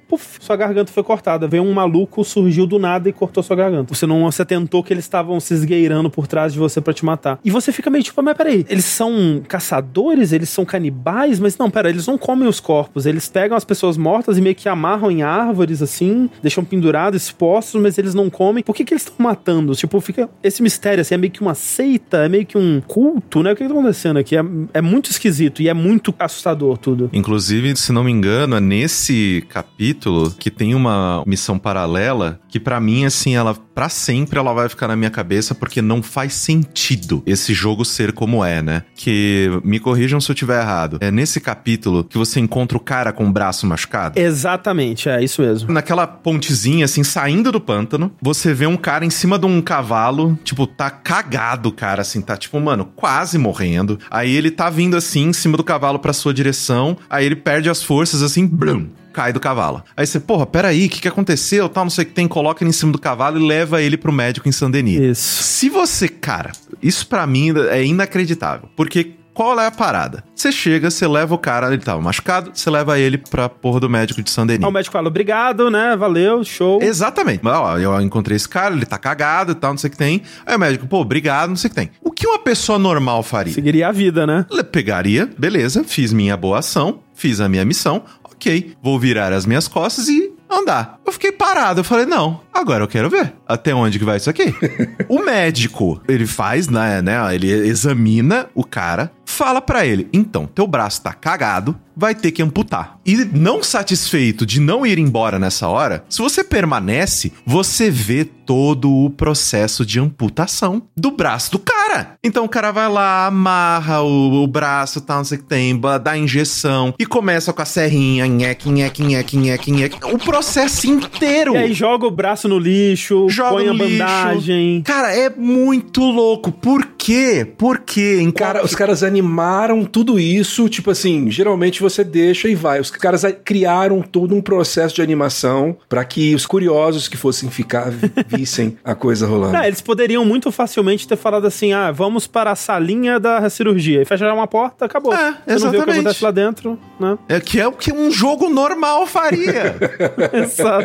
sua 0.40 0.56
garganta 0.56 0.92
foi 0.92 1.02
cortada. 1.02 1.46
Veio 1.46 1.62
um 1.62 1.72
maluco, 1.72 2.24
surgiu 2.24 2.66
do 2.66 2.78
nada 2.78 3.08
e 3.08 3.12
cortou 3.12 3.42
sua 3.42 3.56
garganta. 3.56 3.94
Você 3.94 4.06
não 4.06 4.30
se 4.30 4.42
atentou 4.42 4.82
que 4.82 4.92
eles 4.92 5.04
estavam 5.04 5.38
se 5.40 5.54
esgueirando 5.54 6.10
por 6.10 6.26
trás 6.26 6.52
de 6.52 6.58
você 6.58 6.80
pra 6.80 6.92
te 6.92 7.04
matar. 7.04 7.38
E 7.44 7.50
você 7.50 7.72
fica 7.72 7.90
meio 7.90 8.04
tipo, 8.04 8.22
mas 8.22 8.36
peraí, 8.36 8.64
eles 8.68 8.84
são 8.84 9.42
caçadores? 9.46 10.32
Eles 10.32 10.48
são 10.48 10.64
canibais? 10.64 11.38
Mas 11.38 11.56
não, 11.58 11.70
pera, 11.70 11.90
eles 11.90 12.06
não 12.06 12.18
comem 12.18 12.48
os 12.48 12.60
corpos. 12.60 13.06
Eles 13.06 13.28
pegam 13.28 13.56
as 13.56 13.64
pessoas 13.64 13.96
mortas 13.96 14.38
e 14.38 14.40
meio 14.40 14.54
que 14.54 14.68
amarram 14.68 15.10
em 15.10 15.22
árvores, 15.22 15.82
assim, 15.82 16.28
deixam 16.42 16.64
pendurados, 16.64 17.22
expostos, 17.22 17.80
mas 17.80 17.98
eles 17.98 18.14
não 18.14 18.30
comem. 18.30 18.62
Por 18.62 18.74
que, 18.74 18.84
que 18.84 18.94
eles 18.94 19.02
estão 19.02 19.24
matando? 19.24 19.74
Tipo, 19.74 20.00
fica 20.00 20.28
esse 20.42 20.62
mistério, 20.62 21.00
assim, 21.00 21.14
é 21.14 21.18
meio 21.18 21.32
que 21.32 21.40
uma 21.40 21.54
seita, 21.54 22.18
é 22.18 22.28
meio 22.28 22.46
que 22.46 22.56
um 22.58 22.80
culto, 22.86 23.42
né? 23.42 23.52
O 23.52 23.56
que, 23.56 23.62
que 23.62 23.68
tá 23.68 23.74
acontecendo 23.74 24.18
aqui? 24.18 24.36
É, 24.36 24.44
é 24.74 24.80
muito 24.80 25.10
esquisito 25.10 25.62
e 25.62 25.68
é 25.68 25.74
muito 25.74 26.14
assustador 26.18 26.78
tudo. 26.78 27.10
Inclusive, 27.12 27.76
se 27.76 27.92
não 27.92 28.04
me 28.04 28.12
engano, 28.12 28.56
é 28.56 28.60
nesse 28.60 29.44
capítulo 29.48 30.03
que 30.38 30.50
tem 30.50 30.74
uma 30.74 31.22
missão 31.26 31.58
paralela 31.58 32.40
que 32.48 32.60
pra 32.60 32.80
mim, 32.80 33.04
assim, 33.04 33.34
ela 33.34 33.54
pra 33.54 33.88
sempre 33.88 34.38
ela 34.38 34.52
vai 34.52 34.68
ficar 34.68 34.88
na 34.88 34.96
minha 34.96 35.10
cabeça 35.10 35.54
porque 35.54 35.82
não 35.82 36.02
faz 36.02 36.34
sentido 36.34 37.22
esse 37.26 37.52
jogo 37.52 37.84
ser 37.84 38.12
como 38.12 38.44
é, 38.44 38.62
né? 38.62 38.82
Que 38.94 39.50
me 39.64 39.80
corrijam 39.80 40.20
se 40.20 40.30
eu 40.30 40.34
tiver 40.34 40.60
errado. 40.60 40.98
É 41.00 41.10
nesse 41.10 41.40
capítulo 41.40 42.04
que 42.04 42.16
você 42.16 42.38
encontra 42.40 42.78
o 42.78 42.80
cara 42.80 43.12
com 43.12 43.26
o 43.26 43.32
braço 43.32 43.66
machucado. 43.66 44.18
Exatamente, 44.18 45.08
é 45.08 45.22
isso 45.22 45.42
mesmo. 45.42 45.72
Naquela 45.72 46.06
pontezinha, 46.06 46.84
assim, 46.84 47.02
saindo 47.02 47.50
do 47.50 47.60
pântano, 47.60 48.12
você 48.22 48.54
vê 48.54 48.66
um 48.66 48.76
cara 48.76 49.04
em 49.04 49.10
cima 49.10 49.38
de 49.38 49.46
um 49.46 49.60
cavalo, 49.60 50.38
tipo, 50.44 50.66
tá 50.66 50.90
cagado, 50.90 51.68
o 51.70 51.72
cara, 51.72 52.02
assim, 52.02 52.20
tá, 52.20 52.36
tipo, 52.36 52.58
mano, 52.60 52.84
quase 52.96 53.38
morrendo. 53.38 53.98
Aí 54.10 54.34
ele 54.34 54.50
tá 54.50 54.70
vindo, 54.70 54.96
assim, 54.96 55.28
em 55.28 55.32
cima 55.32 55.56
do 55.56 55.64
cavalo 55.64 55.98
pra 55.98 56.12
sua 56.12 56.32
direção, 56.32 56.96
aí 57.08 57.24
ele 57.26 57.36
perde 57.36 57.68
as 57.68 57.82
forças, 57.82 58.22
assim, 58.22 58.46
blum, 58.46 58.88
cai 59.14 59.32
do 59.32 59.40
cavalo. 59.40 59.82
Aí 59.96 60.06
você, 60.06 60.18
porra, 60.18 60.44
peraí, 60.44 60.86
o 60.86 60.90
que 60.90 61.00
que 61.00 61.08
aconteceu? 61.08 61.68
Tal, 61.68 61.84
não 61.84 61.90
sei 61.90 62.04
o 62.04 62.06
que 62.08 62.12
tem, 62.12 62.26
coloca 62.26 62.62
ele 62.62 62.70
em 62.70 62.72
cima 62.72 62.92
do 62.92 62.98
cavalo 62.98 63.40
e 63.40 63.46
leva 63.46 63.80
ele 63.80 63.96
pro 63.96 64.12
médico 64.12 64.48
em 64.48 64.52
Saint-Denis. 64.52 65.00
Isso. 65.00 65.42
Se 65.42 65.70
você, 65.70 66.08
cara, 66.08 66.52
isso 66.82 67.06
pra 67.06 67.26
mim 67.26 67.54
é 67.70 67.84
inacreditável, 67.84 68.68
porque 68.76 69.14
qual 69.32 69.58
é 69.58 69.66
a 69.66 69.70
parada? 69.70 70.22
Você 70.32 70.52
chega, 70.52 70.90
você 70.90 71.08
leva 71.08 71.34
o 71.34 71.38
cara, 71.38 71.72
ele 71.72 71.82
tava 71.82 72.00
machucado, 72.00 72.52
você 72.54 72.70
leva 72.70 72.98
ele 73.00 73.18
pra 73.18 73.48
porra 73.48 73.80
do 73.80 73.90
médico 73.90 74.22
de 74.22 74.30
Saint-Denis. 74.30 74.62
Aí 74.62 74.70
o 74.70 74.72
médico 74.72 74.92
fala, 74.92 75.08
obrigado, 75.08 75.70
né? 75.70 75.96
Valeu, 75.96 76.44
show. 76.44 76.80
Exatamente. 76.80 77.40
Mas, 77.42 77.54
ó, 77.56 77.76
eu 77.78 78.00
encontrei 78.00 78.36
esse 78.36 78.48
cara, 78.48 78.74
ele 78.74 78.86
tá 78.86 78.96
cagado 78.96 79.50
e 79.50 79.54
tal, 79.56 79.72
não 79.72 79.78
sei 79.78 79.88
o 79.88 79.90
que 79.90 79.96
tem. 79.96 80.22
Aí 80.46 80.54
o 80.54 80.58
médico, 80.58 80.86
pô, 80.86 81.00
obrigado, 81.00 81.48
não 81.48 81.56
sei 81.56 81.66
o 81.66 81.70
que 81.70 81.74
tem. 81.74 81.90
O 82.00 82.12
que 82.12 82.28
uma 82.28 82.38
pessoa 82.38 82.78
normal 82.78 83.24
faria? 83.24 83.52
Seguiria 83.52 83.88
a 83.88 83.92
vida, 83.92 84.24
né? 84.24 84.46
Pegaria, 84.70 85.28
beleza, 85.36 85.82
fiz 85.82 86.12
minha 86.12 86.36
boa 86.36 86.60
ação, 86.60 87.00
fiz 87.12 87.40
a 87.40 87.48
minha 87.48 87.64
missão, 87.64 88.04
ok, 88.44 88.76
vou 88.82 88.98
virar 88.98 89.32
as 89.32 89.46
minhas 89.46 89.66
costas 89.66 90.08
e 90.08 90.30
andar. 90.50 91.00
Eu 91.04 91.12
fiquei 91.12 91.32
parado, 91.32 91.80
eu 91.80 91.84
falei, 91.84 92.06
não, 92.06 92.40
agora 92.52 92.84
eu 92.84 92.88
quero 92.88 93.10
ver 93.10 93.34
até 93.46 93.74
onde 93.74 93.98
que 93.98 94.04
vai 94.04 94.16
isso 94.16 94.30
aqui. 94.30 94.54
o 95.08 95.22
médico, 95.22 96.00
ele 96.08 96.26
faz, 96.26 96.68
né, 96.68 97.02
né, 97.02 97.34
ele 97.34 97.50
examina 97.50 98.46
o 98.54 98.64
cara, 98.64 99.12
fala 99.24 99.60
pra 99.60 99.84
ele, 99.84 100.08
então, 100.12 100.46
teu 100.46 100.66
braço 100.66 101.02
tá 101.02 101.12
cagado, 101.12 101.78
vai 101.96 102.14
ter 102.14 102.32
que 102.32 102.42
amputar. 102.42 102.98
E 103.04 103.16
não 103.16 103.62
satisfeito 103.62 104.44
de 104.46 104.60
não 104.60 104.86
ir 104.86 104.98
embora 104.98 105.38
nessa 105.38 105.68
hora, 105.68 106.04
se 106.08 106.20
você 106.20 106.42
permanece, 106.42 107.32
você 107.46 107.90
vê 107.90 108.24
todo 108.24 108.90
o 108.90 109.10
processo 109.10 109.86
de 109.86 110.00
amputação 110.00 110.82
do 110.96 111.10
braço 111.10 111.52
do 111.52 111.58
cara. 111.58 112.16
Então 112.22 112.44
o 112.44 112.48
cara 112.48 112.72
vai 112.72 112.88
lá, 112.88 113.26
amarra 113.26 114.02
o, 114.02 114.42
o 114.42 114.46
braço, 114.46 115.00
tal, 115.00 115.18
não 115.18 115.24
sei 115.24 115.38
o 115.38 115.42
que 115.42 115.46
tem, 115.46 115.80
dá 116.02 116.16
injeção 116.16 116.94
e 116.98 117.06
começa 117.06 117.52
com 117.52 117.62
a 117.62 117.64
serrinha, 117.64 118.26
nheque, 118.26 118.68
nheque, 118.68 119.02
nheque, 119.02 119.36
nheque, 119.36 119.70
nheque. 119.70 119.98
O 120.12 120.18
processo 120.18 120.86
inteiro. 120.94 121.54
E 121.54 121.58
aí 121.58 121.72
joga 121.72 122.06
o 122.06 122.10
braço 122.10 122.48
no 122.48 122.58
lixo, 122.58 123.28
Joga 123.28 123.50
põe 123.50 123.64
no 123.66 123.70
a 123.72 123.74
lixo. 123.74 123.90
bandagem. 123.98 124.82
Cara, 124.84 125.14
é 125.16 125.30
muito 125.30 126.02
louco. 126.02 126.50
Por 126.52 126.84
quê? 126.98 127.46
Por 127.58 127.78
quê? 127.80 128.18
Em 128.20 128.30
Cara, 128.30 128.60
qual- 128.60 128.64
os 128.64 128.74
caras 128.74 129.02
animaram 129.02 129.84
tudo 129.84 130.18
isso, 130.18 130.68
tipo 130.68 130.90
assim, 130.90 131.30
geralmente 131.30 131.80
você 131.80 132.02
deixa 132.04 132.48
e 132.48 132.54
vai. 132.54 132.80
Os 132.80 132.90
caras 132.90 133.24
criaram 133.44 134.00
todo 134.02 134.34
um 134.34 134.40
processo 134.40 134.94
de 134.94 135.02
animação 135.02 135.76
pra 135.88 136.04
que 136.04 136.34
os 136.34 136.46
curiosos 136.46 137.08
que 137.08 137.16
fossem 137.16 137.50
ficar 137.50 137.90
vi- 137.90 138.10
vissem 138.28 138.76
a 138.84 138.94
coisa 138.94 139.26
rolando. 139.26 139.56
É, 139.56 139.66
eles 139.66 139.80
poderiam 139.80 140.24
muito 140.24 140.50
facilmente 140.52 141.06
ter 141.06 141.16
falado 141.16 141.46
assim: 141.46 141.72
ah, 141.72 141.90
vamos 141.90 142.26
para 142.26 142.50
a 142.52 142.56
salinha 142.56 143.18
da 143.20 143.48
cirurgia. 143.50 144.02
E 144.02 144.04
fechar 144.04 144.32
uma 144.32 144.46
porta, 144.46 144.84
acabou. 144.84 145.14
É, 145.14 145.16
Você 145.18 145.24
não 145.26 145.32
vê 145.36 145.54
o 145.54 145.58
que 145.58 145.66
exatamente. 145.76 145.90
acontece 146.00 146.24
lá 146.24 146.30
dentro, 146.30 146.78
né? 146.98 147.18
É 147.28 147.40
que 147.40 147.60
é 147.60 147.66
o 147.66 147.72
que 147.72 147.92
um 147.92 148.10
jogo 148.10 148.48
normal 148.48 149.06
faria. 149.06 149.76
Exato. 150.32 150.83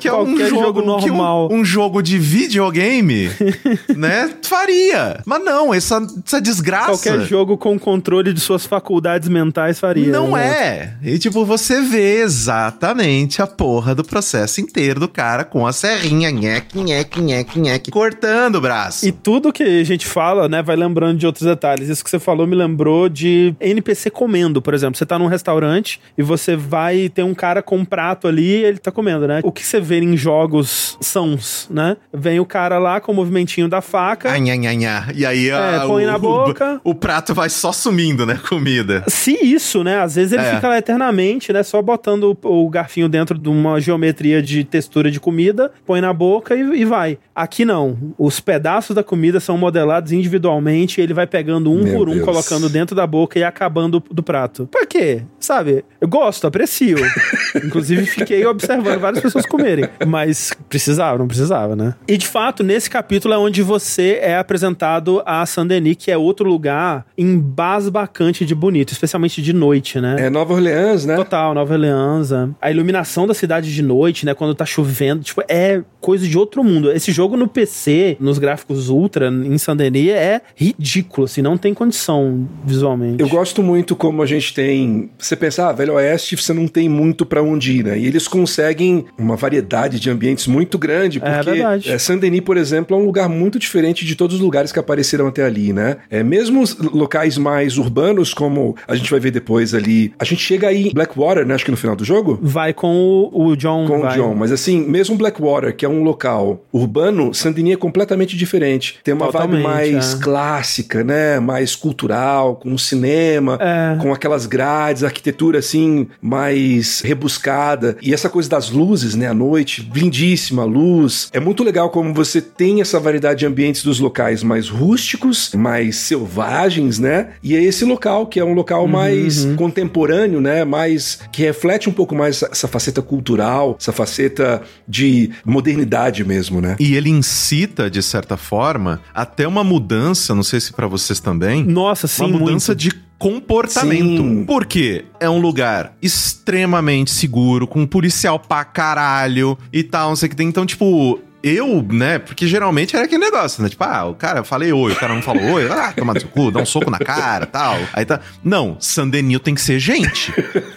Que 0.00 0.08
é 0.08 0.10
Qualquer 0.10 0.32
um 0.32 0.48
jogo, 0.48 0.80
um- 0.82 0.84
normal. 0.86 1.48
um, 1.52 1.64
jogo 1.64 2.02
de 2.02 2.18
videogame, 2.18 3.30
né? 3.96 4.30
Faria. 4.42 5.20
Mas 5.26 5.44
não, 5.44 5.72
essa, 5.72 6.04
essa 6.26 6.40
desgraça. 6.40 6.86
Qualquer 6.86 7.20
jogo 7.26 7.56
com 7.56 7.78
controle 7.78 8.32
de 8.32 8.40
suas 8.40 8.66
faculdades 8.66 9.28
mentais 9.28 9.78
faria. 9.78 10.10
Não 10.10 10.32
né? 10.32 10.96
é. 11.02 11.10
E 11.10 11.18
tipo, 11.18 11.44
você 11.44 11.80
vê 11.82 12.20
exatamente 12.22 13.40
a 13.42 13.46
porra 13.46 13.94
do 13.94 14.02
processo 14.04 14.60
inteiro 14.60 14.98
do 15.00 15.08
cara 15.08 15.44
com 15.44 15.66
a 15.66 15.72
serrinha, 15.72 16.30
nheque, 16.30 16.78
nheque, 16.78 17.20
nheque, 17.20 17.58
nheque, 17.60 17.90
cortando 17.90 18.56
o 18.56 18.60
braço. 18.60 19.06
E 19.06 19.12
tudo 19.12 19.52
que 19.52 19.62
a 19.62 19.84
gente 19.84 20.06
fala, 20.06 20.48
né, 20.48 20.62
vai 20.62 20.76
lembrando 20.76 21.18
de 21.18 21.26
outros 21.26 21.44
detalhes. 21.46 21.88
Isso 21.88 22.02
que 22.02 22.10
você 22.10 22.18
falou 22.18 22.46
me 22.46 22.56
lembrou 22.56 23.08
de 23.08 23.54
NPC 23.60 24.10
comendo, 24.10 24.60
por 24.62 24.74
exemplo. 24.74 24.96
Você 24.96 25.06
tá 25.06 25.18
num 25.18 25.26
restaurante 25.26 26.00
e 26.16 26.22
você 26.22 26.56
vai 26.56 27.08
ter 27.08 27.22
um 27.22 27.34
cara 27.34 27.62
com 27.62 27.76
um 27.76 27.84
prato 27.84 28.26
ali 28.26 28.48
e 28.60 28.64
ele 28.64 28.78
tá 28.78 28.90
comendo, 28.90 29.26
né? 29.28 29.40
O 29.44 29.52
que 29.52 29.64
você 29.64 29.80
vê 29.80 30.00
em 30.00 30.16
jogos 30.16 30.96
sãos, 31.00 31.68
né? 31.70 31.96
Vem 32.12 32.40
o 32.40 32.44
cara 32.46 32.78
lá 32.78 33.00
com 33.00 33.12
o 33.12 33.14
movimentinho 33.14 33.68
da 33.68 33.80
faca. 33.80 34.30
Ai, 34.30 34.50
ai, 34.50 34.66
ai, 34.66 34.84
ai. 34.84 35.04
E 35.14 35.24
aí 35.26 35.48
É, 35.50 35.54
a- 35.76 35.84
põe 35.86 36.04
o, 36.04 36.06
na 36.10 36.18
boca. 36.18 36.80
O, 36.82 36.90
o 36.90 36.94
prato 36.94 37.34
vai 37.34 37.48
só 37.48 37.70
sumindo, 37.72 38.26
né? 38.26 38.38
Comida. 38.48 39.04
Se 39.06 39.32
isso, 39.44 39.84
né? 39.84 40.00
Às 40.00 40.16
vezes 40.16 40.32
ele 40.32 40.42
É. 40.42 40.54
fica 40.56 40.68
lá 40.68 40.78
eternamente, 40.78 41.52
né? 41.52 41.62
Só 41.62 41.80
botando 41.82 42.36
o, 42.42 42.64
o 42.64 42.68
garfinho 42.70 43.08
dentro 43.08 43.38
de 43.38 43.48
uma 43.48 43.80
geometria 43.80 44.42
de 44.42 44.64
textura 44.64 45.10
de 45.10 45.20
comida, 45.20 45.70
põe 45.86 46.00
na 46.00 46.12
boca 46.12 46.54
e, 46.56 46.60
e 46.80 46.84
vai. 46.84 47.18
Aqui 47.34 47.64
não. 47.64 48.14
Os 48.18 48.40
pedaços 48.40 48.96
da 48.96 49.04
comida 49.04 49.38
são 49.40 49.56
modelados 49.58 50.10
individualmente 50.12 51.00
e 51.00 51.04
ele 51.04 51.14
vai 51.14 51.26
pegando 51.26 51.70
um 51.70 51.82
Meu 51.84 51.96
por 51.98 52.08
um, 52.08 52.12
Deus. 52.14 52.24
colocando 52.24 52.68
dentro 52.68 52.96
da 52.96 53.06
boca 53.06 53.38
e 53.38 53.44
acabando 53.44 54.02
do 54.10 54.22
prato. 54.22 54.66
Pra 54.70 54.86
quê? 54.86 55.22
Sabe? 55.38 55.84
Eu 56.00 56.08
gosto, 56.08 56.46
aprecio. 56.46 56.96
Inclusive, 57.64 58.06
fiquei 58.06 58.44
observando 58.46 59.17
várias 59.18 59.22
pessoas 59.22 59.46
comerem. 59.46 59.88
Mas 60.06 60.52
precisava, 60.68 61.18
não 61.18 61.26
precisava, 61.26 61.74
né? 61.74 61.94
E 62.06 62.16
de 62.16 62.26
fato, 62.26 62.62
nesse 62.62 62.88
capítulo 62.88 63.34
é 63.34 63.38
onde 63.38 63.62
você 63.62 64.18
é 64.22 64.36
apresentado 64.36 65.22
a 65.26 65.44
Saint-Denis, 65.44 65.96
que 65.98 66.10
é 66.10 66.16
outro 66.16 66.48
lugar 66.48 67.06
embasbacante 67.16 68.44
de 68.44 68.54
bonito, 68.54 68.92
especialmente 68.92 69.42
de 69.42 69.52
noite, 69.52 70.00
né? 70.00 70.16
É 70.18 70.30
Nova 70.30 70.54
Orleans, 70.54 71.04
né? 71.04 71.16
Total, 71.16 71.54
Nova 71.54 71.74
Orleans. 71.74 72.30
A 72.60 72.70
iluminação 72.70 73.26
da 73.26 73.34
cidade 73.34 73.72
de 73.74 73.82
noite, 73.82 74.24
né? 74.24 74.34
Quando 74.34 74.54
tá 74.54 74.64
chovendo, 74.64 75.22
tipo, 75.22 75.42
é 75.48 75.82
coisa 76.00 76.26
de 76.26 76.38
outro 76.38 76.62
mundo. 76.62 76.90
Esse 76.90 77.12
jogo 77.12 77.36
no 77.36 77.48
PC, 77.48 78.16
nos 78.20 78.38
gráficos 78.38 78.88
ultra, 78.88 79.28
em 79.28 79.58
Saint-Denis, 79.58 80.10
é 80.10 80.40
ridículo, 80.54 81.24
assim, 81.24 81.42
não 81.42 81.56
tem 81.56 81.74
condição 81.74 82.48
visualmente. 82.64 83.20
Eu 83.20 83.28
gosto 83.28 83.62
muito 83.62 83.96
como 83.96 84.22
a 84.22 84.26
gente 84.26 84.54
tem. 84.54 85.10
Você 85.18 85.36
pensa, 85.36 85.68
ah, 85.68 85.72
Velho 85.72 85.94
Oeste, 85.94 86.36
você 86.36 86.52
não 86.52 86.68
tem 86.68 86.88
muito 86.88 87.26
pra 87.26 87.42
onde 87.42 87.78
ir, 87.78 87.84
né? 87.84 87.98
E 87.98 88.06
eles 88.06 88.28
conseguem 88.28 89.06
uma 89.16 89.36
variedade 89.36 89.98
de 90.00 90.10
ambientes 90.10 90.46
muito 90.46 90.78
grande, 90.78 91.18
É 91.22 91.36
porque 91.38 91.50
verdade. 91.50 91.90
é, 91.90 91.98
Saint-Denis, 91.98 92.40
por 92.40 92.56
exemplo, 92.56 92.96
é 92.96 93.00
um 93.00 93.04
lugar 93.04 93.28
muito 93.28 93.58
diferente 93.58 94.04
de 94.04 94.14
todos 94.14 94.36
os 94.36 94.42
lugares 94.42 94.72
que 94.72 94.78
apareceram 94.78 95.26
até 95.26 95.44
ali, 95.44 95.72
né? 95.72 95.98
É, 96.10 96.22
mesmo 96.22 96.60
os 96.62 96.76
locais 96.78 97.38
mais 97.38 97.78
urbanos, 97.78 98.32
como 98.34 98.76
a 98.86 98.94
gente 98.94 99.10
vai 99.10 99.20
ver 99.20 99.30
depois 99.30 99.74
ali. 99.74 100.12
A 100.18 100.24
gente 100.24 100.42
chega 100.42 100.68
aí 100.68 100.88
em 100.88 100.92
Blackwater, 100.92 101.46
né? 101.46 101.54
Acho 101.54 101.64
que 101.64 101.70
no 101.70 101.76
final 101.76 101.96
do 101.96 102.04
jogo. 102.04 102.38
Vai 102.42 102.72
com 102.72 103.30
o, 103.32 103.48
o 103.48 103.56
John. 103.56 103.86
Com 103.86 104.00
vai. 104.00 104.18
o 104.18 104.22
John, 104.22 104.34
mas 104.34 104.52
assim, 104.52 104.80
mesmo 104.86 105.16
Blackwater, 105.16 105.74
que 105.74 105.84
é 105.84 105.88
um 105.88 106.02
local 106.02 106.64
urbano, 106.72 107.32
Saint-Denis 107.34 107.74
é 107.74 107.76
completamente 107.76 108.36
diferente. 108.36 108.98
Tem 109.04 109.14
uma 109.14 109.26
Totalmente, 109.26 109.62
vibe 109.62 109.92
mais 109.94 110.14
é. 110.14 110.18
clássica, 110.22 111.04
né? 111.04 111.38
Mais 111.40 111.74
cultural, 111.76 112.56
com 112.56 112.76
cinema, 112.78 113.58
É. 113.60 113.96
com 114.00 114.12
aquelas 114.12 114.46
grades, 114.46 115.04
arquitetura 115.04 115.58
assim, 115.58 116.06
mais 116.20 117.00
rebuscada. 117.00 117.96
E 118.02 118.12
essa 118.14 118.28
coisa 118.28 118.48
das 118.48 118.70
luzes, 118.70 118.97
né? 119.14 119.26
À 119.28 119.34
noite, 119.34 119.88
lindíssima 119.94 120.64
luz. 120.64 121.28
É 121.32 121.40
muito 121.40 121.62
legal 121.64 121.90
como 121.90 122.12
você 122.14 122.40
tem 122.40 122.80
essa 122.80 122.98
variedade 123.00 123.40
de 123.40 123.46
ambientes 123.46 123.82
dos 123.82 123.98
locais 124.00 124.42
mais 124.42 124.68
rústicos, 124.68 125.52
mais 125.54 125.96
selvagens, 125.96 126.98
né? 126.98 127.30
E 127.42 127.54
é 127.54 127.62
esse 127.62 127.84
local 127.84 128.26
que 128.26 128.38
é 128.40 128.44
um 128.44 128.52
local 128.54 128.82
Uhum, 128.84 128.88
mais 128.88 129.44
contemporâneo, 129.56 130.40
né? 130.40 130.64
Mais 130.64 131.18
que 131.32 131.42
reflete 131.42 131.88
um 131.88 131.92
pouco 131.92 132.14
mais 132.14 132.36
essa, 132.36 132.48
essa 132.52 132.68
faceta 132.68 133.02
cultural, 133.02 133.76
essa 133.80 133.92
faceta 133.92 134.62
de 134.86 135.30
modernidade 135.44 136.24
mesmo, 136.24 136.60
né? 136.60 136.76
E 136.78 136.94
ele 136.94 137.10
incita, 137.10 137.90
de 137.90 138.02
certa 138.02 138.36
forma, 138.36 139.00
até 139.14 139.46
uma 139.46 139.64
mudança, 139.64 140.34
não 140.34 140.42
sei 140.42 140.60
se 140.60 140.72
pra 140.72 140.86
vocês 140.86 141.20
também, 141.20 141.64
Nossa, 141.64 142.06
sim, 142.06 142.24
uma 142.24 142.38
mudança 142.38 142.72
muito. 142.72 142.80
de 142.80 143.07
comportamento. 143.18 144.22
Sim. 144.22 144.44
Porque 144.44 145.04
é 145.18 145.28
um 145.28 145.40
lugar 145.40 145.94
extremamente 146.00 147.10
seguro, 147.10 147.66
com 147.66 147.80
um 147.80 147.86
policial 147.86 148.38
pra 148.38 148.64
caralho 148.64 149.58
e 149.72 149.82
tal, 149.82 150.10
não 150.10 150.16
sei 150.16 150.28
o 150.28 150.30
que 150.30 150.36
tem. 150.36 150.48
Então, 150.48 150.64
tipo. 150.64 151.20
Eu, 151.42 151.86
né? 151.90 152.18
Porque 152.18 152.46
geralmente 152.46 152.96
era 152.96 153.04
aquele 153.04 153.24
negócio, 153.24 153.62
né? 153.62 153.68
Tipo, 153.68 153.84
ah, 153.84 154.06
o 154.06 154.14
cara, 154.14 154.40
eu 154.40 154.44
falei 154.44 154.72
oi, 154.72 154.92
o 154.92 154.96
cara 154.96 155.14
não 155.14 155.22
falou 155.22 155.42
oi, 155.52 155.68
ah, 155.70 155.92
toma 155.96 156.14
no 156.14 156.20
seu 156.20 156.28
cu, 156.28 156.50
dá 156.50 156.60
um 156.60 156.66
soco 156.66 156.90
na 156.90 156.98
cara 156.98 157.46
tal. 157.46 157.78
Aí 157.92 158.04
tá. 158.04 158.20
Não, 158.42 158.76
Sandenil 158.80 159.38
tem 159.40 159.54
que 159.54 159.60
ser 159.60 159.78
gente. 159.78 160.32